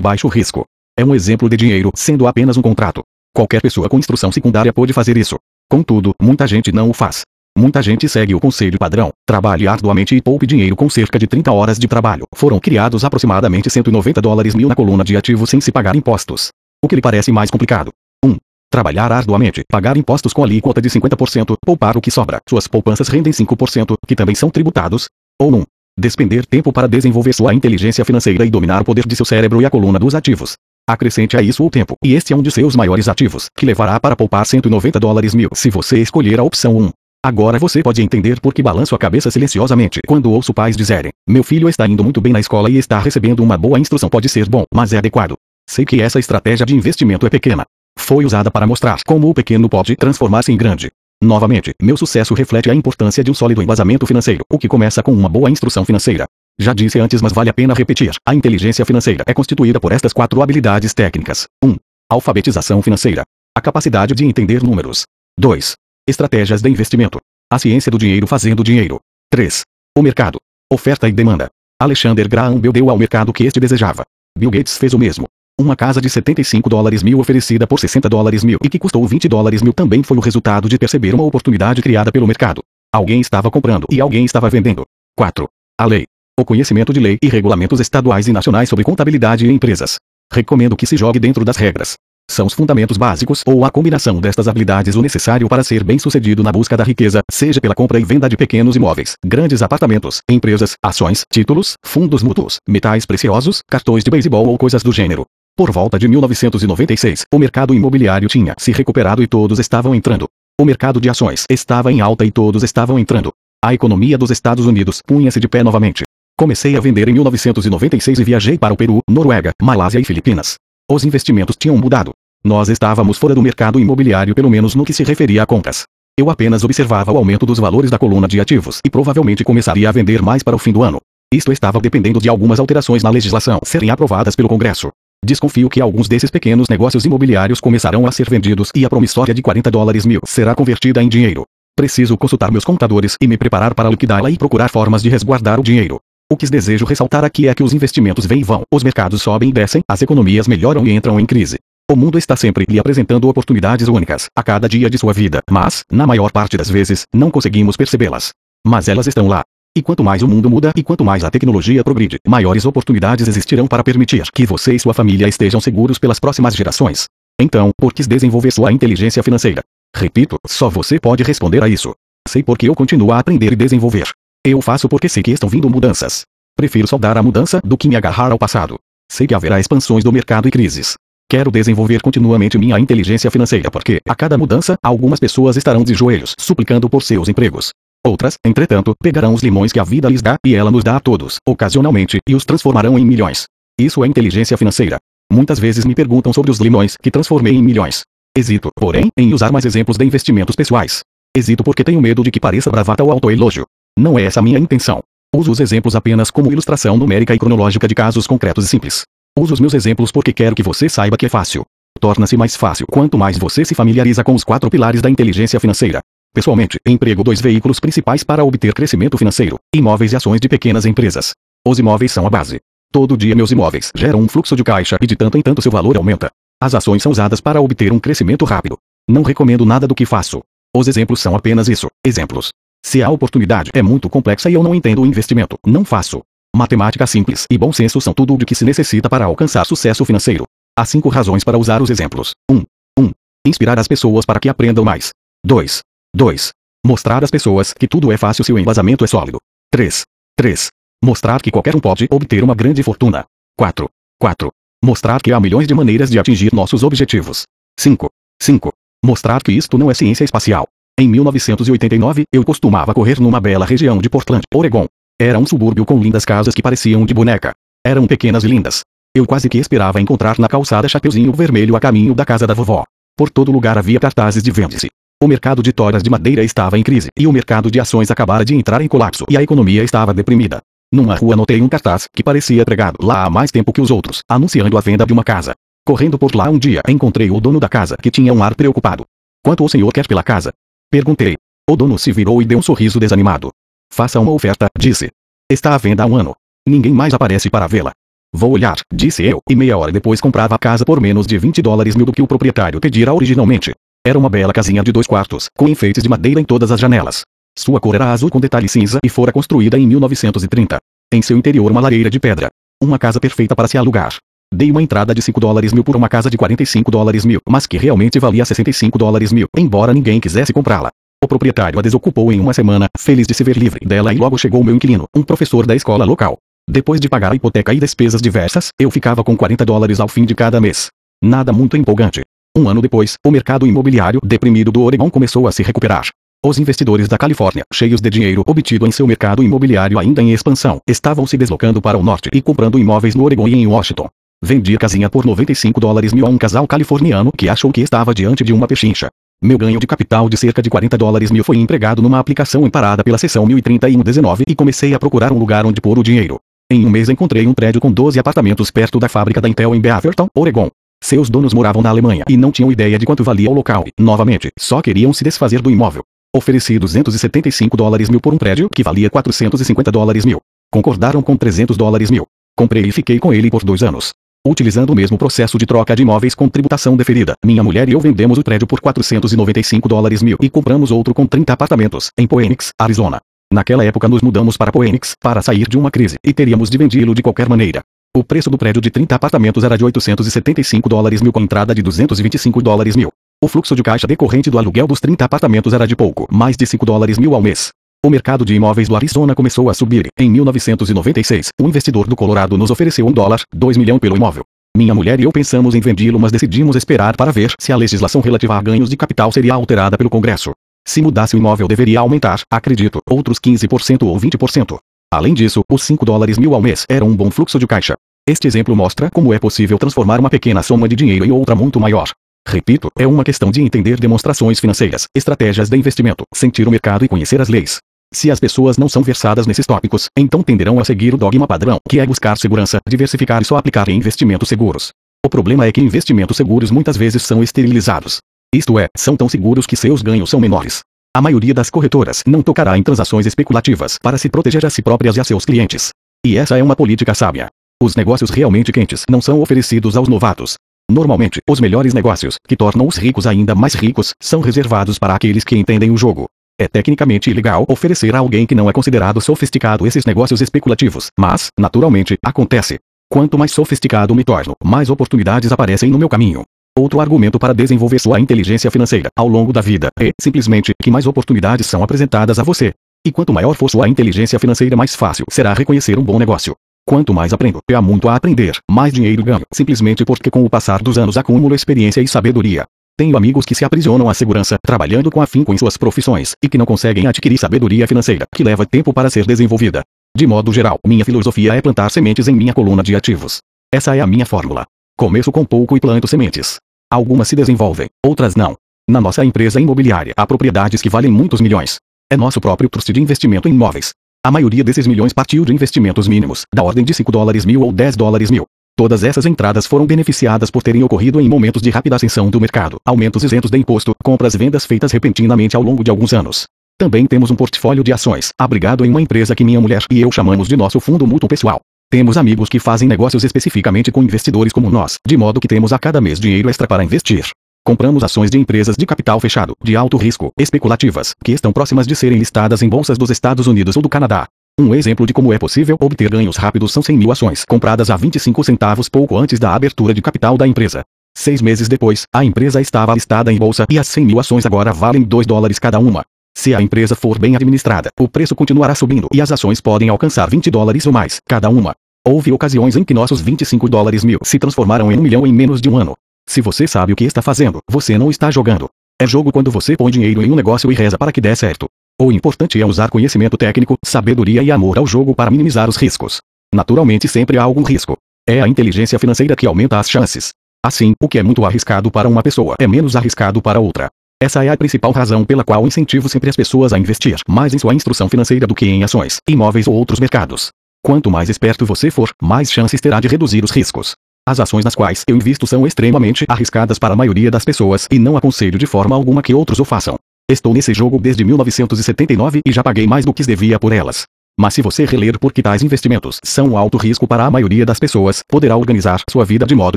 baixo 0.00 0.28
risco. 0.28 0.64
É 0.98 1.04
um 1.04 1.14
exemplo 1.14 1.48
de 1.48 1.56
dinheiro 1.56 1.90
sendo 1.94 2.26
apenas 2.26 2.56
um 2.56 2.62
contrato. 2.62 3.02
Qualquer 3.34 3.60
pessoa 3.60 3.88
com 3.88 3.98
instrução 3.98 4.32
secundária 4.32 4.72
pode 4.72 4.92
fazer 4.92 5.16
isso. 5.16 5.36
Contudo, 5.70 6.14
muita 6.20 6.46
gente 6.46 6.72
não 6.72 6.90
o 6.90 6.94
faz. 6.94 7.22
Muita 7.56 7.82
gente 7.82 8.08
segue 8.08 8.34
o 8.34 8.40
conselho 8.40 8.78
padrão, 8.78 9.12
trabalhe 9.26 9.68
arduamente 9.68 10.16
e 10.16 10.22
poupe 10.22 10.46
dinheiro 10.46 10.74
com 10.74 10.88
cerca 10.88 11.18
de 11.18 11.26
30 11.26 11.52
horas 11.52 11.78
de 11.78 11.86
trabalho. 11.86 12.24
Foram 12.34 12.58
criados 12.58 13.04
aproximadamente 13.04 13.68
190 13.68 14.20
dólares 14.20 14.54
mil 14.54 14.68
na 14.68 14.74
coluna 14.74 15.04
de 15.04 15.16
ativos 15.16 15.50
sem 15.50 15.60
se 15.60 15.70
pagar 15.70 15.94
impostos. 15.94 16.48
O 16.82 16.88
que 16.88 16.96
lhe 16.96 17.02
parece 17.02 17.30
mais 17.30 17.50
complicado? 17.50 17.92
1. 18.24 18.30
Um, 18.30 18.36
trabalhar 18.70 19.12
arduamente, 19.12 19.62
pagar 19.70 19.96
impostos 19.96 20.32
com 20.32 20.42
alíquota 20.42 20.80
de 20.80 20.88
50%, 20.88 21.56
poupar 21.64 21.96
o 21.96 22.00
que 22.00 22.10
sobra. 22.10 22.40
Suas 22.48 22.66
poupanças 22.66 23.08
rendem 23.08 23.32
5%, 23.32 23.96
que 24.08 24.16
também 24.16 24.34
são 24.34 24.50
tributados. 24.50 25.08
Ou 25.40 25.52
1. 25.52 25.56
Um, 25.58 25.64
despender 25.96 26.46
tempo 26.46 26.72
para 26.72 26.88
desenvolver 26.88 27.34
sua 27.34 27.54
inteligência 27.54 28.04
financeira 28.04 28.46
e 28.46 28.50
dominar 28.50 28.80
o 28.80 28.84
poder 28.84 29.06
de 29.06 29.14
seu 29.14 29.26
cérebro 29.26 29.60
e 29.60 29.66
a 29.66 29.70
coluna 29.70 29.98
dos 29.98 30.14
ativos. 30.14 30.54
Acrescente 30.88 31.36
a 31.36 31.42
isso 31.42 31.64
o 31.64 31.70
tempo, 31.70 31.96
e 32.02 32.14
este 32.14 32.32
é 32.32 32.36
um 32.36 32.42
de 32.42 32.50
seus 32.50 32.74
maiores 32.74 33.06
ativos, 33.06 33.48
que 33.56 33.64
levará 33.64 34.00
para 34.00 34.16
poupar 34.16 34.44
190 34.44 34.98
dólares 34.98 35.32
mil 35.32 35.48
se 35.54 35.70
você 35.70 36.00
escolher 36.00 36.40
a 36.40 36.42
opção 36.42 36.76
1. 36.76 36.90
Agora 37.24 37.56
você 37.56 37.84
pode 37.84 38.02
entender 38.02 38.40
por 38.40 38.52
que 38.52 38.60
balanço 38.60 38.96
a 38.96 38.98
cabeça 38.98 39.30
silenciosamente 39.30 40.00
quando 40.08 40.32
ouço 40.32 40.52
pais 40.52 40.76
dizerem: 40.76 41.12
Meu 41.28 41.44
filho 41.44 41.68
está 41.68 41.86
indo 41.86 42.02
muito 42.02 42.20
bem 42.20 42.32
na 42.32 42.40
escola 42.40 42.68
e 42.68 42.76
está 42.76 42.98
recebendo 42.98 43.44
uma 43.44 43.56
boa 43.56 43.78
instrução. 43.78 44.08
Pode 44.08 44.28
ser 44.28 44.48
bom, 44.48 44.64
mas 44.74 44.92
é 44.92 44.98
adequado. 44.98 45.36
Sei 45.70 45.84
que 45.84 46.02
essa 46.02 46.18
estratégia 46.18 46.66
de 46.66 46.74
investimento 46.74 47.24
é 47.24 47.30
pequena. 47.30 47.64
Foi 47.96 48.24
usada 48.24 48.50
para 48.50 48.66
mostrar 48.66 48.98
como 49.06 49.30
o 49.30 49.34
pequeno 49.34 49.68
pode 49.68 49.94
transformar-se 49.94 50.50
em 50.50 50.56
grande. 50.56 50.90
Novamente, 51.22 51.72
meu 51.80 51.96
sucesso 51.96 52.34
reflete 52.34 52.68
a 52.68 52.74
importância 52.74 53.22
de 53.22 53.30
um 53.30 53.34
sólido 53.34 53.62
embasamento 53.62 54.04
financeiro, 54.04 54.44
o 54.50 54.58
que 54.58 54.66
começa 54.66 55.00
com 55.00 55.12
uma 55.12 55.28
boa 55.28 55.48
instrução 55.48 55.84
financeira. 55.84 56.26
Já 56.58 56.72
disse 56.72 56.98
antes, 56.98 57.22
mas 57.22 57.32
vale 57.32 57.48
a 57.48 57.54
pena 57.54 57.72
repetir. 57.72 58.10
A 58.26 58.34
inteligência 58.34 58.84
financeira 58.84 59.22
é 59.28 59.32
constituída 59.32 59.78
por 59.78 59.92
estas 59.92 60.12
quatro 60.12 60.42
habilidades 60.42 60.92
técnicas: 60.92 61.46
1. 61.64 61.76
Alfabetização 62.10 62.82
financeira. 62.82 63.22
A 63.56 63.60
capacidade 63.60 64.12
de 64.12 64.24
entender 64.24 64.60
números. 64.60 65.04
2. 65.38 65.74
Estratégias 66.04 66.60
de 66.60 66.68
investimento. 66.68 67.18
A 67.48 67.60
ciência 67.60 67.88
do 67.88 67.96
dinheiro 67.96 68.26
fazendo 68.26 68.64
dinheiro. 68.64 68.98
3. 69.30 69.62
O 69.96 70.02
mercado. 70.02 70.38
Oferta 70.72 71.08
e 71.08 71.12
demanda. 71.12 71.48
Alexander 71.80 72.28
Graham 72.28 72.58
Bell 72.58 72.72
deu 72.72 72.90
ao 72.90 72.98
mercado 72.98 73.28
o 73.28 73.32
que 73.32 73.44
este 73.44 73.60
desejava. 73.60 74.02
Bill 74.36 74.50
Gates 74.50 74.76
fez 74.76 74.94
o 74.94 74.98
mesmo. 74.98 75.26
Uma 75.60 75.76
casa 75.76 76.00
de 76.00 76.10
75 76.10 76.68
dólares 76.68 77.04
mil 77.04 77.20
oferecida 77.20 77.68
por 77.68 77.78
60 77.78 78.08
dólares 78.08 78.42
mil 78.42 78.58
e 78.64 78.68
que 78.68 78.80
custou 78.80 79.06
20 79.06 79.28
dólares 79.28 79.62
mil 79.62 79.72
também 79.72 80.02
foi 80.02 80.16
o 80.16 80.20
resultado 80.20 80.68
de 80.68 80.76
perceber 80.76 81.14
uma 81.14 81.22
oportunidade 81.22 81.80
criada 81.80 82.10
pelo 82.10 82.26
mercado. 82.26 82.62
Alguém 82.92 83.20
estava 83.20 83.48
comprando 83.48 83.86
e 83.88 84.00
alguém 84.00 84.24
estava 84.24 84.50
vendendo. 84.50 84.84
4. 85.16 85.46
A 85.78 85.86
lei. 85.86 86.04
O 86.36 86.44
conhecimento 86.44 86.92
de 86.92 86.98
lei 86.98 87.16
e 87.22 87.28
regulamentos 87.28 87.78
estaduais 87.78 88.26
e 88.26 88.32
nacionais 88.32 88.68
sobre 88.68 88.84
contabilidade 88.84 89.46
e 89.46 89.52
empresas. 89.52 89.98
Recomendo 90.32 90.76
que 90.76 90.86
se 90.86 90.96
jogue 90.96 91.20
dentro 91.20 91.44
das 91.44 91.56
regras. 91.56 91.94
São 92.30 92.46
os 92.46 92.54
fundamentos 92.54 92.96
básicos 92.96 93.42
ou 93.46 93.64
a 93.64 93.70
combinação 93.70 94.20
destas 94.20 94.48
habilidades 94.48 94.94
o 94.94 95.02
necessário 95.02 95.48
para 95.48 95.62
ser 95.62 95.84
bem-sucedido 95.84 96.42
na 96.42 96.50
busca 96.50 96.76
da 96.76 96.84
riqueza, 96.84 97.20
seja 97.30 97.60
pela 97.60 97.74
compra 97.74 98.00
e 98.00 98.04
venda 98.04 98.28
de 98.28 98.36
pequenos 98.36 98.74
imóveis, 98.74 99.14
grandes 99.24 99.60
apartamentos, 99.60 100.22
empresas, 100.30 100.74
ações, 100.82 101.24
títulos, 101.30 101.74
fundos 101.84 102.22
mútuos, 102.22 102.56
metais 102.66 103.04
preciosos, 103.04 103.60
cartões 103.68 104.02
de 104.02 104.10
beisebol 104.10 104.46
ou 104.46 104.56
coisas 104.56 104.82
do 104.82 104.92
gênero. 104.92 105.26
Por 105.54 105.70
volta 105.70 105.98
de 105.98 106.08
1996, 106.08 107.26
o 107.30 107.38
mercado 107.38 107.74
imobiliário 107.74 108.28
tinha 108.28 108.54
se 108.58 108.72
recuperado 108.72 109.22
e 109.22 109.26
todos 109.26 109.58
estavam 109.58 109.94
entrando. 109.94 110.26
O 110.58 110.64
mercado 110.64 111.00
de 111.00 111.10
ações 111.10 111.44
estava 111.50 111.92
em 111.92 112.00
alta 112.00 112.24
e 112.24 112.30
todos 112.30 112.62
estavam 112.62 112.98
entrando. 112.98 113.30
A 113.62 113.74
economia 113.74 114.16
dos 114.16 114.30
Estados 114.30 114.64
Unidos 114.64 115.02
punha-se 115.06 115.38
de 115.38 115.48
pé 115.48 115.62
novamente. 115.62 116.04
Comecei 116.38 116.76
a 116.76 116.80
vender 116.80 117.08
em 117.08 117.12
1996 117.12 118.18
e 118.18 118.24
viajei 118.24 118.58
para 118.58 118.72
o 118.72 118.76
Peru, 118.76 119.00
Noruega, 119.08 119.52
Malásia 119.60 120.00
e 120.00 120.04
Filipinas. 120.04 120.54
Os 120.90 121.04
investimentos 121.04 121.56
tinham 121.56 121.76
mudado. 121.76 122.12
Nós 122.44 122.68
estávamos 122.68 123.16
fora 123.16 123.34
do 123.34 123.40
mercado 123.40 123.80
imobiliário 123.80 124.34
pelo 124.34 124.50
menos 124.50 124.74
no 124.74 124.84
que 124.84 124.92
se 124.92 125.04
referia 125.04 125.42
a 125.42 125.46
compras. 125.46 125.84
Eu 126.18 126.28
apenas 126.28 126.64
observava 126.64 127.10
o 127.10 127.16
aumento 127.16 127.46
dos 127.46 127.58
valores 127.58 127.90
da 127.90 127.98
coluna 127.98 128.28
de 128.28 128.40
ativos 128.40 128.78
e 128.84 128.90
provavelmente 128.90 129.42
começaria 129.42 129.88
a 129.88 129.92
vender 129.92 130.20
mais 130.20 130.42
para 130.42 130.54
o 130.54 130.58
fim 130.58 130.72
do 130.72 130.82
ano. 130.82 130.98
Isto 131.32 131.50
estava 131.50 131.80
dependendo 131.80 132.20
de 132.20 132.28
algumas 132.28 132.60
alterações 132.60 133.02
na 133.02 133.08
legislação 133.08 133.58
serem 133.64 133.88
aprovadas 133.88 134.36
pelo 134.36 134.48
Congresso. 134.50 134.90
Desconfio 135.24 135.70
que 135.70 135.80
alguns 135.80 136.08
desses 136.08 136.30
pequenos 136.30 136.68
negócios 136.68 137.06
imobiliários 137.06 137.60
começarão 137.60 138.06
a 138.06 138.12
ser 138.12 138.28
vendidos 138.28 138.70
e 138.74 138.84
a 138.84 138.90
promissória 138.90 139.32
de 139.32 139.40
40 139.40 139.70
dólares 139.70 140.04
mil 140.04 140.20
será 140.26 140.54
convertida 140.54 141.02
em 141.02 141.08
dinheiro. 141.08 141.44
Preciso 141.74 142.18
consultar 142.18 142.50
meus 142.50 142.64
contadores 142.64 143.16
e 143.18 143.26
me 143.26 143.38
preparar 143.38 143.72
para 143.74 143.88
liquidá-la 143.88 144.30
e 144.30 144.36
procurar 144.36 144.68
formas 144.68 145.02
de 145.02 145.08
resguardar 145.08 145.58
o 145.58 145.62
dinheiro. 145.62 145.98
O 146.30 146.36
que 146.36 146.46
desejo 146.46 146.84
ressaltar 146.84 147.24
aqui 147.24 147.48
é 147.48 147.54
que 147.54 147.62
os 147.62 147.74
investimentos 147.74 148.26
vêm 148.26 148.40
e 148.40 148.44
vão, 148.44 148.62
os 148.72 148.82
mercados 148.82 149.22
sobem 149.22 149.50
e 149.50 149.52
descem, 149.52 149.82
as 149.88 150.02
economias 150.02 150.48
melhoram 150.48 150.86
e 150.86 150.92
entram 150.92 151.20
em 151.20 151.26
crise. 151.26 151.58
O 151.90 151.96
mundo 151.96 152.16
está 152.16 152.36
sempre 152.36 152.64
lhe 152.68 152.78
apresentando 152.78 153.28
oportunidades 153.28 153.86
únicas, 153.88 154.26
a 154.34 154.42
cada 154.42 154.68
dia 154.68 154.88
de 154.88 154.96
sua 154.96 155.12
vida, 155.12 155.40
mas, 155.50 155.84
na 155.90 156.06
maior 156.06 156.32
parte 156.32 156.56
das 156.56 156.70
vezes, 156.70 157.02
não 157.12 157.30
conseguimos 157.30 157.76
percebê-las. 157.76 158.30
Mas 158.66 158.88
elas 158.88 159.06
estão 159.06 159.28
lá. 159.28 159.42
E 159.76 159.82
quanto 159.82 160.04
mais 160.04 160.22
o 160.22 160.28
mundo 160.28 160.48
muda 160.50 160.72
e 160.76 160.82
quanto 160.82 161.04
mais 161.04 161.24
a 161.24 161.30
tecnologia 161.30 161.82
progride, 161.82 162.18
maiores 162.26 162.64
oportunidades 162.64 163.26
existirão 163.26 163.66
para 163.66 163.82
permitir 163.82 164.22
que 164.32 164.46
você 164.46 164.74
e 164.74 164.78
sua 164.78 164.94
família 164.94 165.28
estejam 165.28 165.60
seguros 165.60 165.98
pelas 165.98 166.20
próximas 166.20 166.54
gerações. 166.54 167.04
Então, 167.40 167.70
por 167.76 167.92
que 167.92 168.02
desenvolver 168.06 168.50
sua 168.50 168.72
inteligência 168.72 169.22
financeira? 169.22 169.62
Repito, 169.94 170.36
só 170.46 170.68
você 170.68 170.98
pode 171.00 171.22
responder 171.22 171.62
a 171.62 171.68
isso. 171.68 171.94
Sei 172.28 172.42
porque 172.42 172.68
eu 172.68 172.74
continuo 172.74 173.12
a 173.12 173.18
aprender 173.18 173.52
e 173.52 173.56
desenvolver. 173.56 174.08
Eu 174.44 174.60
faço 174.60 174.88
porque 174.88 175.08
sei 175.08 175.22
que 175.22 175.30
estão 175.30 175.48
vindo 175.48 175.70
mudanças. 175.70 176.22
Prefiro 176.56 176.88
saudar 176.88 177.16
a 177.16 177.22
mudança 177.22 177.60
do 177.62 177.78
que 177.78 177.88
me 177.88 177.94
agarrar 177.94 178.32
ao 178.32 178.38
passado. 178.38 178.76
Sei 179.08 179.24
que 179.24 179.34
haverá 179.34 179.60
expansões 179.60 180.02
do 180.02 180.10
mercado 180.10 180.48
e 180.48 180.50
crises. 180.50 180.94
Quero 181.30 181.48
desenvolver 181.48 182.00
continuamente 182.02 182.58
minha 182.58 182.76
inteligência 182.76 183.30
financeira 183.30 183.70
porque, 183.70 184.00
a 184.06 184.16
cada 184.16 184.36
mudança, 184.36 184.76
algumas 184.82 185.20
pessoas 185.20 185.56
estarão 185.56 185.84
de 185.84 185.94
joelhos, 185.94 186.34
suplicando 186.40 186.90
por 186.90 187.04
seus 187.04 187.28
empregos. 187.28 187.70
Outras, 188.04 188.34
entretanto, 188.44 188.94
pegarão 189.00 189.32
os 189.32 189.44
limões 189.44 189.70
que 189.70 189.78
a 189.78 189.84
vida 189.84 190.08
lhes 190.08 190.20
dá, 190.20 190.36
e 190.44 190.56
ela 190.56 190.72
nos 190.72 190.82
dá 190.82 190.96
a 190.96 191.00
todos, 191.00 191.36
ocasionalmente, 191.46 192.18
e 192.28 192.34
os 192.34 192.44
transformarão 192.44 192.98
em 192.98 193.06
milhões. 193.06 193.44
Isso 193.78 194.02
é 194.02 194.08
inteligência 194.08 194.58
financeira. 194.58 194.98
Muitas 195.32 195.60
vezes 195.60 195.84
me 195.84 195.94
perguntam 195.94 196.32
sobre 196.32 196.50
os 196.50 196.58
limões 196.58 196.96
que 197.00 197.12
transformei 197.12 197.54
em 197.54 197.62
milhões. 197.62 198.02
Hesito, 198.36 198.70
porém, 198.74 199.08
em 199.16 199.32
usar 199.32 199.52
mais 199.52 199.64
exemplos 199.64 199.96
de 199.96 200.04
investimentos 200.04 200.56
pessoais. 200.56 201.02
Hesito 201.34 201.62
porque 201.62 201.84
tenho 201.84 202.02
medo 202.02 202.24
de 202.24 202.32
que 202.32 202.40
pareça 202.40 202.70
bravata 202.72 203.04
ou 203.04 203.12
autoelogio. 203.12 203.64
Não 203.98 204.18
é 204.18 204.24
essa 204.24 204.40
minha 204.40 204.58
intenção. 204.58 205.00
Uso 205.34 205.50
os 205.50 205.60
exemplos 205.60 205.94
apenas 205.94 206.30
como 206.30 206.50
ilustração 206.50 206.96
numérica 206.96 207.34
e 207.34 207.38
cronológica 207.38 207.86
de 207.86 207.94
casos 207.94 208.26
concretos 208.26 208.64
e 208.64 208.68
simples. 208.68 209.02
Uso 209.38 209.54
os 209.54 209.60
meus 209.60 209.74
exemplos 209.74 210.10
porque 210.10 210.32
quero 210.32 210.54
que 210.54 210.62
você 210.62 210.88
saiba 210.88 211.16
que 211.16 211.26
é 211.26 211.28
fácil. 211.28 211.64
Torna-se 212.00 212.36
mais 212.36 212.56
fácil 212.56 212.86
quanto 212.90 213.18
mais 213.18 213.38
você 213.38 213.64
se 213.64 213.74
familiariza 213.74 214.24
com 214.24 214.34
os 214.34 214.44
quatro 214.44 214.68
pilares 214.70 215.00
da 215.00 215.10
inteligência 215.10 215.60
financeira. 215.60 216.00
Pessoalmente, 216.34 216.78
emprego 216.86 217.22
dois 217.22 217.40
veículos 217.40 217.78
principais 217.78 218.24
para 218.24 218.44
obter 218.44 218.72
crescimento 218.72 219.18
financeiro: 219.18 219.58
imóveis 219.74 220.12
e 220.12 220.16
ações 220.16 220.40
de 220.40 220.48
pequenas 220.48 220.86
empresas. 220.86 221.32
Os 221.66 221.78
imóveis 221.78 222.12
são 222.12 222.26
a 222.26 222.30
base. 222.30 222.60
Todo 222.90 223.16
dia 223.16 223.34
meus 223.34 223.50
imóveis 223.50 223.90
geram 223.94 224.20
um 224.20 224.28
fluxo 224.28 224.56
de 224.56 224.64
caixa 224.64 224.98
e 225.00 225.06
de 225.06 225.16
tanto 225.16 225.38
em 225.38 225.42
tanto 225.42 225.62
seu 225.62 225.70
valor 225.70 225.96
aumenta. 225.96 226.30
As 226.60 226.74
ações 226.74 227.02
são 227.02 227.12
usadas 227.12 227.40
para 227.40 227.60
obter 227.60 227.92
um 227.92 227.98
crescimento 227.98 228.44
rápido. 228.44 228.78
Não 229.08 229.22
recomendo 229.22 229.64
nada 229.66 229.86
do 229.86 229.94
que 229.94 230.06
faço. 230.06 230.40
Os 230.74 230.88
exemplos 230.88 231.20
são 231.20 231.36
apenas 231.36 231.68
isso, 231.68 231.88
exemplos. 232.04 232.50
Se 232.84 233.02
a 233.02 233.08
oportunidade 233.08 233.70
é 233.72 233.80
muito 233.80 234.10
complexa 234.10 234.50
e 234.50 234.54
eu 234.54 234.62
não 234.62 234.74
entendo 234.74 235.02
o 235.02 235.06
investimento, 235.06 235.56
não 235.66 235.84
faço. 235.84 236.20
Matemática 236.54 237.06
simples 237.06 237.46
e 237.50 237.56
bom 237.56 237.72
senso 237.72 238.00
são 238.00 238.12
tudo 238.12 238.34
o 238.34 238.38
que 238.38 238.54
se 238.54 238.64
necessita 238.64 239.08
para 239.08 239.24
alcançar 239.24 239.64
sucesso 239.64 240.04
financeiro. 240.04 240.44
Há 240.76 240.84
cinco 240.84 241.08
razões 241.08 241.44
para 241.44 241.56
usar 241.56 241.80
os 241.80 241.90
exemplos. 241.90 242.32
1. 242.50 242.56
Um, 242.56 242.64
1. 242.98 243.04
Um, 243.04 243.10
inspirar 243.46 243.78
as 243.78 243.88
pessoas 243.88 244.26
para 244.26 244.40
que 244.40 244.48
aprendam 244.48 244.84
mais. 244.84 245.10
2. 245.44 245.80
2. 246.14 246.52
Mostrar 246.84 247.22
às 247.24 247.30
pessoas 247.30 247.72
que 247.72 247.88
tudo 247.88 248.12
é 248.12 248.16
fácil 248.16 248.44
se 248.44 248.52
o 248.52 248.58
embasamento 248.58 249.04
é 249.04 249.06
sólido. 249.06 249.38
3. 249.70 250.02
3. 250.36 250.68
Mostrar 251.02 251.40
que 251.40 251.50
qualquer 251.50 251.74
um 251.74 251.80
pode 251.80 252.06
obter 252.10 252.42
uma 252.44 252.54
grande 252.54 252.82
fortuna. 252.82 253.24
4. 253.56 253.88
4. 254.18 254.50
Mostrar 254.84 255.22
que 255.22 255.32
há 255.32 255.40
milhões 255.40 255.68
de 255.68 255.74
maneiras 255.74 256.10
de 256.10 256.18
atingir 256.18 256.52
nossos 256.52 256.82
objetivos. 256.82 257.44
5. 257.78 258.10
5. 258.42 258.72
Mostrar 259.04 259.42
que 259.42 259.52
isto 259.52 259.78
não 259.78 259.90
é 259.90 259.94
ciência 259.94 260.24
espacial. 260.24 260.66
Em 260.98 261.08
1989, 261.08 262.24
eu 262.32 262.44
costumava 262.44 262.92
correr 262.92 263.18
numa 263.18 263.40
bela 263.40 263.64
região 263.64 263.98
de 263.98 264.10
Portland, 264.10 264.42
Oregon. 264.54 264.86
Era 265.20 265.38
um 265.38 265.46
subúrbio 265.46 265.86
com 265.86 265.98
lindas 265.98 266.24
casas 266.24 266.54
que 266.54 266.62
pareciam 266.62 267.06
de 267.06 267.14
boneca. 267.14 267.52
Eram 267.84 268.06
pequenas 268.06 268.44
e 268.44 268.48
lindas. 268.48 268.82
Eu 269.16 269.26
quase 269.26 269.48
que 269.48 269.58
esperava 269.58 270.00
encontrar 270.00 270.38
na 270.38 270.48
calçada 270.48 270.88
Chapeuzinho 270.88 271.32
Vermelho 271.32 271.76
a 271.76 271.80
caminho 271.80 272.14
da 272.14 272.24
casa 272.24 272.46
da 272.46 272.54
vovó. 272.54 272.84
Por 273.16 273.30
todo 273.30 273.50
lugar 273.50 273.78
havia 273.78 273.98
cartazes 273.98 274.42
de 274.42 274.50
vende-se. 274.50 274.88
O 275.22 275.26
mercado 275.26 275.62
de 275.62 275.72
toras 275.72 276.02
de 276.02 276.10
madeira 276.10 276.44
estava 276.44 276.78
em 276.78 276.82
crise 276.82 277.08
e 277.18 277.26
o 277.26 277.32
mercado 277.32 277.70
de 277.70 277.80
ações 277.80 278.10
acabara 278.10 278.44
de 278.44 278.54
entrar 278.54 278.82
em 278.82 278.88
colapso 278.88 279.24
e 279.30 279.36
a 279.36 279.42
economia 279.42 279.82
estava 279.82 280.12
deprimida. 280.12 280.60
Numa 280.92 281.14
rua 281.14 281.36
notei 281.36 281.62
um 281.62 281.68
cartaz 281.68 282.06
que 282.12 282.22
parecia 282.22 282.64
pregado 282.64 282.98
lá 283.00 283.24
há 283.24 283.30
mais 283.30 283.50
tempo 283.50 283.72
que 283.72 283.80
os 283.80 283.90
outros, 283.90 284.22
anunciando 284.28 284.76
a 284.76 284.80
venda 284.80 285.06
de 285.06 285.12
uma 285.12 285.24
casa. 285.24 285.54
Correndo 285.86 286.18
por 286.18 286.34
lá 286.34 286.50
um 286.50 286.58
dia 286.58 286.82
encontrei 286.86 287.30
o 287.30 287.40
dono 287.40 287.58
da 287.58 287.68
casa 287.68 287.96
que 287.96 288.10
tinha 288.10 288.32
um 288.32 288.42
ar 288.42 288.54
preocupado. 288.54 289.04
Quanto 289.44 289.64
o 289.64 289.68
senhor 289.68 289.90
quer 289.92 290.06
pela 290.06 290.22
casa? 290.22 290.52
Perguntei. 290.92 291.38
O 291.70 291.74
dono 291.74 291.98
se 291.98 292.12
virou 292.12 292.42
e 292.42 292.44
deu 292.44 292.58
um 292.58 292.62
sorriso 292.62 293.00
desanimado. 293.00 293.48
Faça 293.90 294.20
uma 294.20 294.30
oferta, 294.30 294.66
disse. 294.78 295.08
Está 295.50 295.74
à 295.74 295.78
venda 295.78 296.02
há 296.02 296.06
um 296.06 296.14
ano. 296.14 296.34
Ninguém 296.68 296.92
mais 296.92 297.14
aparece 297.14 297.48
para 297.48 297.66
vê-la. 297.66 297.92
Vou 298.30 298.50
olhar, 298.50 298.76
disse 298.92 299.22
eu, 299.24 299.40
e 299.48 299.56
meia 299.56 299.78
hora 299.78 299.90
depois 299.90 300.20
comprava 300.20 300.54
a 300.54 300.58
casa 300.58 300.84
por 300.84 301.00
menos 301.00 301.26
de 301.26 301.38
20 301.38 301.62
dólares 301.62 301.96
mil 301.96 302.04
do 302.04 302.12
que 302.12 302.20
o 302.20 302.26
proprietário 302.26 302.78
pedira 302.78 303.14
originalmente. 303.14 303.72
Era 304.06 304.18
uma 304.18 304.28
bela 304.28 304.52
casinha 304.52 304.82
de 304.82 304.92
dois 304.92 305.06
quartos, 305.06 305.48
com 305.56 305.66
enfeites 305.66 306.02
de 306.02 306.10
madeira 306.10 306.38
em 306.38 306.44
todas 306.44 306.70
as 306.70 306.78
janelas. 306.78 307.22
Sua 307.56 307.80
cor 307.80 307.94
era 307.94 308.12
azul 308.12 308.28
com 308.28 308.38
detalhe 308.38 308.68
cinza 308.68 308.98
e 309.02 309.08
fora 309.08 309.32
construída 309.32 309.78
em 309.78 309.86
1930. 309.86 310.76
Em 311.10 311.22
seu 311.22 311.38
interior 311.38 311.70
uma 311.70 311.80
lareira 311.80 312.10
de 312.10 312.20
pedra. 312.20 312.50
Uma 312.82 312.98
casa 312.98 313.18
perfeita 313.18 313.56
para 313.56 313.66
se 313.66 313.78
alugar. 313.78 314.16
Dei 314.54 314.70
uma 314.70 314.82
entrada 314.82 315.14
de 315.14 315.22
5 315.22 315.40
dólares 315.40 315.72
mil 315.72 315.82
por 315.82 315.96
uma 315.96 316.10
casa 316.10 316.28
de 316.28 316.36
45 316.36 316.90
dólares 316.90 317.24
mil, 317.24 317.40
mas 317.48 317.66
que 317.66 317.78
realmente 317.78 318.18
valia 318.18 318.44
65 318.44 318.98
dólares 318.98 319.32
mil, 319.32 319.48
embora 319.56 319.94
ninguém 319.94 320.20
quisesse 320.20 320.52
comprá-la. 320.52 320.90
O 321.24 321.26
proprietário 321.26 321.78
a 321.78 321.82
desocupou 321.82 322.30
em 322.30 322.38
uma 322.38 322.52
semana, 322.52 322.86
feliz 322.98 323.26
de 323.26 323.32
se 323.32 323.42
ver 323.42 323.56
livre 323.56 323.86
dela 323.86 324.12
e 324.12 324.18
logo 324.18 324.36
chegou 324.36 324.62
meu 324.62 324.74
inquilino, 324.74 325.06
um 325.16 325.22
professor 325.22 325.64
da 325.64 325.74
escola 325.74 326.04
local. 326.04 326.36
Depois 326.68 327.00
de 327.00 327.08
pagar 327.08 327.32
a 327.32 327.34
hipoteca 327.34 327.72
e 327.72 327.80
despesas 327.80 328.20
diversas, 328.20 328.68
eu 328.78 328.90
ficava 328.90 329.24
com 329.24 329.34
40 329.34 329.64
dólares 329.64 330.00
ao 330.00 330.08
fim 330.08 330.26
de 330.26 330.34
cada 330.34 330.60
mês. 330.60 330.88
Nada 331.24 331.50
muito 331.50 331.74
empolgante. 331.78 332.20
Um 332.54 332.68
ano 332.68 332.82
depois, 332.82 333.14
o 333.24 333.30
mercado 333.30 333.66
imobiliário 333.66 334.20
deprimido 334.22 334.70
do 334.70 334.82
Oregon 334.82 335.08
começou 335.08 335.46
a 335.46 335.52
se 335.52 335.62
recuperar. 335.62 336.08
Os 336.44 336.58
investidores 336.58 337.08
da 337.08 337.16
Califórnia, 337.16 337.64
cheios 337.72 338.02
de 338.02 338.10
dinheiro 338.10 338.42
obtido 338.46 338.86
em 338.86 338.92
seu 338.92 339.06
mercado 339.06 339.42
imobiliário 339.42 339.98
ainda 339.98 340.20
em 340.20 340.32
expansão, 340.32 340.78
estavam 340.86 341.26
se 341.26 341.38
deslocando 341.38 341.80
para 341.80 341.96
o 341.96 342.02
norte 342.02 342.28
e 342.34 342.42
comprando 342.42 342.78
imóveis 342.78 343.14
no 343.14 343.24
Oregon 343.24 343.48
e 343.48 343.54
em 343.54 343.66
Washington. 343.66 344.08
Vendi 344.44 344.74
a 344.74 344.78
casinha 344.78 345.08
por 345.08 345.24
95 345.24 345.80
dólares 345.80 346.12
mil 346.12 346.26
a 346.26 346.28
um 346.28 346.36
casal 346.36 346.66
californiano 346.66 347.30
que 347.30 347.48
achou 347.48 347.70
que 347.70 347.80
estava 347.80 348.12
diante 348.12 348.42
de 348.42 348.52
uma 348.52 348.66
pechincha. 348.66 349.08
Meu 349.40 349.56
ganho 349.56 349.78
de 349.78 349.86
capital 349.86 350.28
de 350.28 350.36
cerca 350.36 350.60
de 350.60 350.68
40 350.68 350.98
dólares 350.98 351.30
mil 351.30 351.44
foi 351.44 351.58
empregado 351.58 352.02
numa 352.02 352.18
aplicação 352.18 352.66
emparada 352.66 353.04
pela 353.04 353.18
seção 353.18 353.46
1031-19 353.46 354.42
e 354.48 354.56
comecei 354.56 354.94
a 354.94 354.98
procurar 354.98 355.32
um 355.32 355.38
lugar 355.38 355.64
onde 355.64 355.80
pôr 355.80 355.96
o 355.96 356.02
dinheiro. 356.02 356.40
Em 356.68 356.84
um 356.84 356.90
mês 356.90 357.08
encontrei 357.08 357.46
um 357.46 357.54
prédio 357.54 357.80
com 357.80 357.92
12 357.92 358.18
apartamentos 358.18 358.68
perto 358.72 358.98
da 358.98 359.08
fábrica 359.08 359.40
da 359.40 359.48
Intel 359.48 359.76
em 359.76 359.80
Beaverton, 359.80 360.26
Oregon. 360.34 360.68
Seus 361.00 361.30
donos 361.30 361.54
moravam 361.54 361.80
na 361.80 361.90
Alemanha 361.90 362.24
e 362.28 362.36
não 362.36 362.50
tinham 362.50 362.72
ideia 362.72 362.98
de 362.98 363.06
quanto 363.06 363.22
valia 363.22 363.48
o 363.48 363.54
local 363.54 363.84
e, 363.86 364.02
novamente, 364.02 364.50
só 364.58 364.82
queriam 364.82 365.12
se 365.12 365.22
desfazer 365.22 365.62
do 365.62 365.70
imóvel. 365.70 366.02
Ofereci 366.34 366.80
275 366.80 367.76
dólares 367.76 368.08
mil 368.08 368.20
por 368.20 368.34
um 368.34 368.38
prédio 368.38 368.68
que 368.74 368.82
valia 368.82 369.08
450 369.08 369.92
dólares 369.92 370.24
mil. 370.24 370.40
Concordaram 370.72 371.22
com 371.22 371.36
300 371.36 371.76
dólares 371.76 372.10
mil. 372.10 372.26
Comprei 372.56 372.82
e 372.82 372.92
fiquei 372.92 373.18
com 373.18 373.32
ele 373.32 373.50
por 373.50 373.62
dois 373.62 373.82
anos. 373.82 374.12
Utilizando 374.44 374.90
o 374.90 374.96
mesmo 374.96 375.16
processo 375.16 375.56
de 375.56 375.64
troca 375.64 375.94
de 375.94 376.02
imóveis 376.02 376.34
com 376.34 376.48
tributação 376.48 376.96
deferida, 376.96 377.34
minha 377.44 377.62
mulher 377.62 377.88
e 377.88 377.92
eu 377.92 378.00
vendemos 378.00 378.38
o 378.38 378.42
prédio 378.42 378.66
por 378.66 378.80
495 378.80 379.88
dólares 379.88 380.20
mil 380.20 380.36
e 380.42 380.50
compramos 380.50 380.90
outro 380.90 381.14
com 381.14 381.24
30 381.24 381.52
apartamentos, 381.52 382.10
em 382.18 382.26
Phoenix, 382.26 382.72
Arizona. 382.76 383.20
Naquela 383.52 383.84
época 383.84 384.08
nos 384.08 384.20
mudamos 384.20 384.56
para 384.56 384.72
Phoenix, 384.72 385.14
para 385.20 385.40
sair 385.42 385.68
de 385.68 385.78
uma 385.78 385.92
crise, 385.92 386.16
e 386.24 386.32
teríamos 386.34 386.70
de 386.70 386.76
vendê-lo 386.76 387.14
de 387.14 387.22
qualquer 387.22 387.48
maneira. 387.48 387.82
O 388.16 388.24
preço 388.24 388.50
do 388.50 388.58
prédio 388.58 388.82
de 388.82 388.90
30 388.90 389.14
apartamentos 389.14 389.62
era 389.62 389.78
de 389.78 389.84
875 389.84 390.88
dólares 390.88 391.22
mil 391.22 391.32
com 391.32 391.40
entrada 391.40 391.72
de 391.72 391.80
225 391.80 392.60
dólares 392.60 392.96
mil. 392.96 393.12
O 393.40 393.46
fluxo 393.46 393.76
de 393.76 393.82
caixa 393.84 394.08
decorrente 394.08 394.50
do 394.50 394.58
aluguel 394.58 394.88
dos 394.88 394.98
30 394.98 395.24
apartamentos 395.24 395.72
era 395.72 395.86
de 395.86 395.94
pouco, 395.94 396.26
mais 396.28 396.56
de 396.56 396.66
5 396.66 396.84
dólares 396.84 397.16
mil 397.16 397.32
ao 397.32 397.40
mês. 397.40 397.70
O 398.04 398.10
mercado 398.10 398.44
de 398.44 398.52
imóveis 398.52 398.88
do 398.88 398.96
Arizona 398.96 399.32
começou 399.32 399.70
a 399.70 399.74
subir. 399.74 400.08
Em 400.18 400.28
1996, 400.28 401.50
um 401.60 401.68
investidor 401.68 402.08
do 402.08 402.16
Colorado 402.16 402.58
nos 402.58 402.68
ofereceu 402.68 403.06
um 403.06 403.12
dólar, 403.12 403.42
2 403.54 403.76
milhões 403.76 404.00
pelo 404.00 404.16
imóvel. 404.16 404.42
Minha 404.76 404.92
mulher 404.92 405.20
e 405.20 405.22
eu 405.22 405.30
pensamos 405.30 405.72
em 405.76 405.80
vendê-lo 405.80 406.18
mas 406.18 406.32
decidimos 406.32 406.74
esperar 406.74 407.16
para 407.16 407.30
ver 407.30 407.54
se 407.60 407.72
a 407.72 407.76
legislação 407.76 408.20
relativa 408.20 408.56
a 408.56 408.60
ganhos 408.60 408.90
de 408.90 408.96
capital 408.96 409.30
seria 409.30 409.54
alterada 409.54 409.96
pelo 409.96 410.10
Congresso. 410.10 410.50
Se 410.84 411.00
mudasse 411.00 411.36
o 411.36 411.38
imóvel 411.38 411.68
deveria 411.68 412.00
aumentar, 412.00 412.40
acredito, 412.50 412.98
outros 413.08 413.38
15% 413.38 414.04
ou 414.04 414.18
20%. 414.18 414.78
Além 415.12 415.32
disso, 415.32 415.62
os 415.70 415.84
5 415.84 416.04
dólares 416.04 416.38
mil 416.38 416.54
ao 416.54 416.60
mês 416.60 416.84
eram 416.88 417.06
um 417.06 417.14
bom 417.14 417.30
fluxo 417.30 417.56
de 417.56 417.68
caixa. 417.68 417.94
Este 418.28 418.48
exemplo 418.48 418.74
mostra 418.74 419.12
como 419.12 419.32
é 419.32 419.38
possível 419.38 419.78
transformar 419.78 420.18
uma 420.18 420.30
pequena 420.30 420.60
soma 420.64 420.88
de 420.88 420.96
dinheiro 420.96 421.24
em 421.24 421.30
outra 421.30 421.54
muito 421.54 421.78
maior. 421.78 422.10
Repito, 422.48 422.88
é 422.98 423.06
uma 423.06 423.22
questão 423.22 423.52
de 423.52 423.62
entender 423.62 424.00
demonstrações 424.00 424.58
financeiras, 424.58 425.04
estratégias 425.16 425.68
de 425.68 425.76
investimento, 425.76 426.24
sentir 426.34 426.66
o 426.66 426.70
mercado 426.72 427.04
e 427.04 427.08
conhecer 427.08 427.40
as 427.40 427.48
leis. 427.48 427.78
Se 428.14 428.30
as 428.30 428.38
pessoas 428.38 428.76
não 428.76 428.90
são 428.90 429.02
versadas 429.02 429.46
nesses 429.46 429.64
tópicos, 429.64 430.08
então 430.16 430.42
tenderão 430.42 430.78
a 430.78 430.84
seguir 430.84 431.14
o 431.14 431.16
dogma 431.16 431.46
padrão, 431.46 431.78
que 431.88 431.98
é 431.98 432.06
buscar 432.06 432.36
segurança, 432.36 432.78
diversificar 432.86 433.40
e 433.40 433.44
só 433.44 433.56
aplicar 433.56 433.88
em 433.88 433.96
investimentos 433.96 434.50
seguros. 434.50 434.92
O 435.24 435.30
problema 435.30 435.66
é 435.66 435.72
que 435.72 435.80
investimentos 435.80 436.36
seguros 436.36 436.70
muitas 436.70 436.96
vezes 436.96 437.22
são 437.22 437.42
esterilizados. 437.42 438.18
Isto 438.54 438.78
é, 438.78 438.88
são 438.94 439.16
tão 439.16 439.30
seguros 439.30 439.66
que 439.66 439.76
seus 439.76 440.02
ganhos 440.02 440.28
são 440.28 440.38
menores. 440.38 440.80
A 441.16 441.22
maioria 441.22 441.54
das 441.54 441.70
corretoras 441.70 442.22
não 442.26 442.42
tocará 442.42 442.76
em 442.76 442.82
transações 442.82 443.24
especulativas 443.24 443.96
para 444.02 444.18
se 444.18 444.28
proteger 444.28 444.66
a 444.66 444.70
si 444.70 444.82
próprias 444.82 445.16
e 445.16 445.20
a 445.20 445.24
seus 445.24 445.46
clientes. 445.46 445.88
E 446.24 446.36
essa 446.36 446.58
é 446.58 446.62
uma 446.62 446.76
política 446.76 447.14
sábia. 447.14 447.48
Os 447.82 447.96
negócios 447.96 448.30
realmente 448.30 448.72
quentes 448.72 449.04
não 449.10 449.22
são 449.22 449.40
oferecidos 449.40 449.96
aos 449.96 450.08
novatos. 450.08 450.56
Normalmente, 450.90 451.40
os 451.48 451.60
melhores 451.60 451.94
negócios, 451.94 452.36
que 452.46 452.56
tornam 452.56 452.86
os 452.86 452.96
ricos 452.96 453.26
ainda 453.26 453.54
mais 453.54 453.74
ricos, 453.74 454.12
são 454.20 454.40
reservados 454.40 454.98
para 454.98 455.14
aqueles 455.14 455.44
que 455.44 455.56
entendem 455.56 455.90
o 455.90 455.96
jogo. 455.96 456.26
É 456.62 456.68
tecnicamente 456.68 457.28
ilegal 457.28 457.64
oferecer 457.68 458.14
a 458.14 458.20
alguém 458.20 458.46
que 458.46 458.54
não 458.54 458.70
é 458.70 458.72
considerado 458.72 459.20
sofisticado 459.20 459.84
esses 459.84 460.06
negócios 460.06 460.40
especulativos, 460.40 461.08
mas, 461.18 461.48
naturalmente, 461.58 462.16
acontece. 462.24 462.78
Quanto 463.10 463.36
mais 463.36 463.50
sofisticado 463.50 464.14
me 464.14 464.22
torno, 464.22 464.54
mais 464.62 464.88
oportunidades 464.88 465.50
aparecem 465.50 465.90
no 465.90 465.98
meu 465.98 466.08
caminho. 466.08 466.44
Outro 466.78 467.00
argumento 467.00 467.36
para 467.36 467.52
desenvolver 467.52 467.98
sua 467.98 468.20
inteligência 468.20 468.70
financeira 468.70 469.08
ao 469.16 469.26
longo 469.26 469.52
da 469.52 469.60
vida 469.60 469.88
é, 469.98 470.12
simplesmente, 470.20 470.72
que 470.80 470.88
mais 470.88 471.04
oportunidades 471.04 471.66
são 471.66 471.82
apresentadas 471.82 472.38
a 472.38 472.44
você. 472.44 472.72
E 473.04 473.10
quanto 473.10 473.32
maior 473.32 473.56
for 473.56 473.68
sua 473.68 473.88
inteligência 473.88 474.38
financeira, 474.38 474.76
mais 474.76 474.94
fácil 474.94 475.26
será 475.28 475.52
reconhecer 475.54 475.98
um 475.98 476.04
bom 476.04 476.16
negócio. 476.16 476.54
Quanto 476.86 477.12
mais 477.12 477.32
aprendo, 477.32 477.58
e 477.68 477.74
há 477.74 477.82
muito 477.82 478.08
a 478.08 478.14
aprender, 478.14 478.56
mais 478.70 478.92
dinheiro 478.92 479.24
ganho, 479.24 479.42
simplesmente 479.52 480.04
porque 480.04 480.30
com 480.30 480.44
o 480.44 480.48
passar 480.48 480.80
dos 480.80 480.96
anos 480.96 481.16
acumulo 481.16 481.56
experiência 481.56 482.00
e 482.00 482.06
sabedoria. 482.06 482.64
Tenho 483.02 483.16
amigos 483.16 483.44
que 483.44 483.52
se 483.52 483.64
aprisionam 483.64 484.08
à 484.08 484.14
segurança, 484.14 484.56
trabalhando 484.64 485.10
com 485.10 485.20
afinco 485.20 485.52
em 485.52 485.58
suas 485.58 485.76
profissões, 485.76 486.34
e 486.40 486.48
que 486.48 486.56
não 486.56 486.64
conseguem 486.64 487.08
adquirir 487.08 487.36
sabedoria 487.36 487.84
financeira, 487.84 488.26
que 488.32 488.44
leva 488.44 488.64
tempo 488.64 488.94
para 488.94 489.10
ser 489.10 489.26
desenvolvida. 489.26 489.82
De 490.16 490.24
modo 490.24 490.52
geral, 490.52 490.78
minha 490.86 491.04
filosofia 491.04 491.52
é 491.52 491.60
plantar 491.60 491.90
sementes 491.90 492.28
em 492.28 492.32
minha 492.32 492.54
coluna 492.54 492.80
de 492.80 492.94
ativos. 492.94 493.40
Essa 493.74 493.96
é 493.96 494.00
a 494.00 494.06
minha 494.06 494.24
fórmula. 494.24 494.66
Começo 494.96 495.32
com 495.32 495.44
pouco 495.44 495.76
e 495.76 495.80
planto 495.80 496.06
sementes. 496.06 496.58
Algumas 496.88 497.26
se 497.26 497.34
desenvolvem, 497.34 497.88
outras 498.06 498.36
não. 498.36 498.54
Na 498.88 499.00
nossa 499.00 499.24
empresa 499.24 499.60
imobiliária 499.60 500.14
há 500.16 500.24
propriedades 500.24 500.80
que 500.80 500.88
valem 500.88 501.10
muitos 501.10 501.40
milhões. 501.40 501.78
É 502.08 502.16
nosso 502.16 502.40
próprio 502.40 502.70
trust 502.70 502.92
de 502.92 503.00
investimento 503.00 503.48
em 503.48 503.50
imóveis. 503.50 503.90
A 504.24 504.30
maioria 504.30 504.62
desses 504.62 504.86
milhões 504.86 505.12
partiu 505.12 505.44
de 505.44 505.52
investimentos 505.52 506.06
mínimos, 506.06 506.44
da 506.54 506.62
ordem 506.62 506.84
de 506.84 506.94
5 506.94 507.10
dólares 507.10 507.44
mil 507.44 507.62
ou 507.62 507.72
10 507.72 507.96
dólares 507.96 508.30
mil. 508.30 508.46
Todas 508.74 509.04
essas 509.04 509.26
entradas 509.26 509.66
foram 509.66 509.86
beneficiadas 509.86 510.50
por 510.50 510.62
terem 510.62 510.82
ocorrido 510.82 511.20
em 511.20 511.28
momentos 511.28 511.60
de 511.60 511.68
rápida 511.68 511.96
ascensão 511.96 512.30
do 512.30 512.40
mercado, 512.40 512.78
aumentos 512.84 513.22
isentos 513.22 513.50
de 513.50 513.58
imposto, 513.58 513.94
compras 514.02 514.34
e 514.34 514.38
vendas 514.38 514.64
feitas 514.64 514.90
repentinamente 514.90 515.54
ao 515.54 515.62
longo 515.62 515.84
de 515.84 515.90
alguns 515.90 516.14
anos. 516.14 516.46
Também 516.78 517.06
temos 517.06 517.30
um 517.30 517.36
portfólio 517.36 517.84
de 517.84 517.92
ações, 517.92 518.32
abrigado 518.38 518.84
em 518.84 518.90
uma 518.90 519.02
empresa 519.02 519.34
que 519.34 519.44
minha 519.44 519.60
mulher 519.60 519.82
e 519.90 520.00
eu 520.00 520.10
chamamos 520.10 520.48
de 520.48 520.56
nosso 520.56 520.80
fundo 520.80 521.06
mútuo 521.06 521.28
pessoal. 521.28 521.60
Temos 521.90 522.16
amigos 522.16 522.48
que 522.48 522.58
fazem 522.58 522.88
negócios 522.88 523.22
especificamente 523.22 523.92
com 523.92 524.02
investidores 524.02 524.52
como 524.52 524.70
nós, 524.70 524.98
de 525.06 525.16
modo 525.18 525.38
que 525.38 525.48
temos 525.48 525.72
a 525.74 525.78
cada 525.78 526.00
mês 526.00 526.18
dinheiro 526.18 526.48
extra 526.48 526.66
para 526.66 526.82
investir. 526.82 527.26
Compramos 527.64 528.02
ações 528.02 528.30
de 528.30 528.38
empresas 528.38 528.74
de 528.76 528.86
capital 528.86 529.20
fechado, 529.20 529.54
de 529.62 529.76
alto 529.76 529.98
risco, 529.98 530.32
especulativas, 530.38 531.14
que 531.22 531.32
estão 531.32 531.52
próximas 531.52 531.86
de 531.86 531.94
serem 531.94 532.18
listadas 532.18 532.62
em 532.62 532.68
bolsas 532.68 532.96
dos 532.96 533.10
Estados 533.10 533.46
Unidos 533.46 533.76
ou 533.76 533.82
do 533.82 533.88
Canadá. 533.88 534.26
Um 534.60 534.74
exemplo 534.74 535.06
de 535.06 535.14
como 535.14 535.32
é 535.32 535.38
possível 535.38 535.78
obter 535.80 536.10
ganhos 536.10 536.36
rápidos 536.36 536.72
são 536.72 536.82
100 536.82 536.98
mil 536.98 537.10
ações 537.10 537.42
compradas 537.44 537.88
a 537.88 537.96
25 537.96 538.44
centavos 538.44 538.86
pouco 538.86 539.16
antes 539.16 539.40
da 539.40 539.54
abertura 539.54 539.94
de 539.94 540.02
capital 540.02 540.36
da 540.36 540.46
empresa. 540.46 540.82
Seis 541.16 541.40
meses 541.40 541.68
depois, 541.68 542.04
a 542.12 542.22
empresa 542.22 542.60
estava 542.60 542.92
listada 542.92 543.32
em 543.32 543.38
bolsa 543.38 543.64
e 543.70 543.78
as 543.78 543.88
100 543.88 544.04
mil 544.04 544.20
ações 544.20 544.44
agora 544.44 544.72
valem 544.72 545.02
2 545.02 545.26
dólares 545.26 545.58
cada 545.58 545.78
uma. 545.78 546.02
Se 546.36 546.54
a 546.54 546.60
empresa 546.60 546.94
for 546.94 547.18
bem 547.18 547.34
administrada, 547.34 547.90
o 547.98 548.06
preço 548.06 548.34
continuará 548.34 548.74
subindo 548.74 549.08
e 549.12 549.22
as 549.22 549.32
ações 549.32 549.60
podem 549.60 549.88
alcançar 549.88 550.28
20 550.28 550.50
dólares 550.50 550.86
ou 550.86 550.92
mais, 550.92 551.18
cada 551.26 551.48
uma. 551.48 551.74
Houve 552.06 552.30
ocasiões 552.30 552.76
em 552.76 552.84
que 552.84 552.92
nossos 552.92 553.22
25 553.22 553.68
dólares 553.70 554.04
mil 554.04 554.18
se 554.22 554.38
transformaram 554.38 554.92
em 554.92 554.98
um 554.98 555.02
milhão 555.02 555.26
em 555.26 555.32
menos 555.32 555.62
de 555.62 555.68
um 555.70 555.78
ano. 555.78 555.94
Se 556.28 556.42
você 556.42 556.66
sabe 556.66 556.92
o 556.92 556.96
que 556.96 557.04
está 557.04 557.22
fazendo, 557.22 557.60
você 557.70 557.96
não 557.96 558.10
está 558.10 558.30
jogando. 558.30 558.68
É 559.00 559.06
jogo 559.06 559.32
quando 559.32 559.50
você 559.50 559.76
põe 559.76 559.90
dinheiro 559.90 560.22
em 560.22 560.30
um 560.30 560.36
negócio 560.36 560.70
e 560.70 560.74
reza 560.74 560.98
para 560.98 561.10
que 561.10 561.20
dê 561.20 561.34
certo. 561.34 561.66
O 562.02 562.10
importante 562.10 562.60
é 562.60 562.66
usar 562.66 562.90
conhecimento 562.90 563.36
técnico, 563.36 563.78
sabedoria 563.84 564.42
e 564.42 564.50
amor 564.50 564.76
ao 564.76 564.84
jogo 564.84 565.14
para 565.14 565.30
minimizar 565.30 565.68
os 565.68 565.76
riscos. 565.76 566.20
Naturalmente 566.52 567.06
sempre 567.06 567.38
há 567.38 567.44
algum 567.44 567.62
risco. 567.62 567.96
É 568.28 568.42
a 568.42 568.48
inteligência 568.48 568.98
financeira 568.98 569.36
que 569.36 569.46
aumenta 569.46 569.78
as 569.78 569.88
chances. 569.88 570.30
Assim, 570.66 570.94
o 571.00 571.08
que 571.08 571.20
é 571.20 571.22
muito 571.22 571.44
arriscado 571.44 571.92
para 571.92 572.08
uma 572.08 572.20
pessoa 572.20 572.56
é 572.58 572.66
menos 572.66 572.96
arriscado 572.96 573.40
para 573.40 573.60
outra. 573.60 573.88
Essa 574.20 574.44
é 574.44 574.48
a 574.48 574.56
principal 574.56 574.90
razão 574.90 575.24
pela 575.24 575.44
qual 575.44 575.64
incentivo 575.64 576.08
sempre 576.08 576.28
as 576.28 576.34
pessoas 576.34 576.72
a 576.72 576.78
investir 576.78 577.20
mais 577.28 577.54
em 577.54 577.58
sua 577.58 577.72
instrução 577.72 578.08
financeira 578.08 578.48
do 578.48 578.54
que 578.56 578.66
em 578.66 578.82
ações, 578.82 579.18
imóveis 579.28 579.68
ou 579.68 579.74
outros 579.74 580.00
mercados. 580.00 580.50
Quanto 580.84 581.08
mais 581.08 581.28
esperto 581.28 581.64
você 581.64 581.88
for, 581.88 582.10
mais 582.20 582.50
chances 582.50 582.80
terá 582.80 582.98
de 582.98 583.06
reduzir 583.06 583.44
os 583.44 583.52
riscos. 583.52 583.94
As 584.28 584.40
ações 584.40 584.64
nas 584.64 584.74
quais 584.74 585.04
eu 585.06 585.14
invisto 585.14 585.46
são 585.46 585.64
extremamente 585.64 586.24
arriscadas 586.28 586.80
para 586.80 586.94
a 586.94 586.96
maioria 586.96 587.30
das 587.30 587.44
pessoas 587.44 587.86
e 587.92 587.98
não 588.00 588.16
aconselho 588.16 588.58
de 588.58 588.66
forma 588.66 588.96
alguma 588.96 589.22
que 589.22 589.32
outros 589.32 589.60
o 589.60 589.64
façam. 589.64 589.96
Estou 590.30 590.54
nesse 590.54 590.72
jogo 590.72 590.98
desde 590.98 591.24
1979 591.24 592.40
e 592.46 592.52
já 592.52 592.62
paguei 592.62 592.86
mais 592.86 593.04
do 593.04 593.12
que 593.12 593.22
devia 593.22 593.58
por 593.58 593.72
elas. 593.72 594.04
Mas 594.38 594.54
se 594.54 594.62
você 594.62 594.86
reler 594.86 595.18
por 595.18 595.32
que 595.32 595.42
tais 595.42 595.62
investimentos 595.62 596.18
são 596.24 596.56
alto 596.56 596.78
risco 596.78 597.06
para 597.06 597.26
a 597.26 597.30
maioria 597.30 597.66
das 597.66 597.78
pessoas, 597.78 598.22
poderá 598.26 598.56
organizar 598.56 599.02
sua 599.10 599.24
vida 599.24 599.44
de 599.44 599.54
modo 599.54 599.76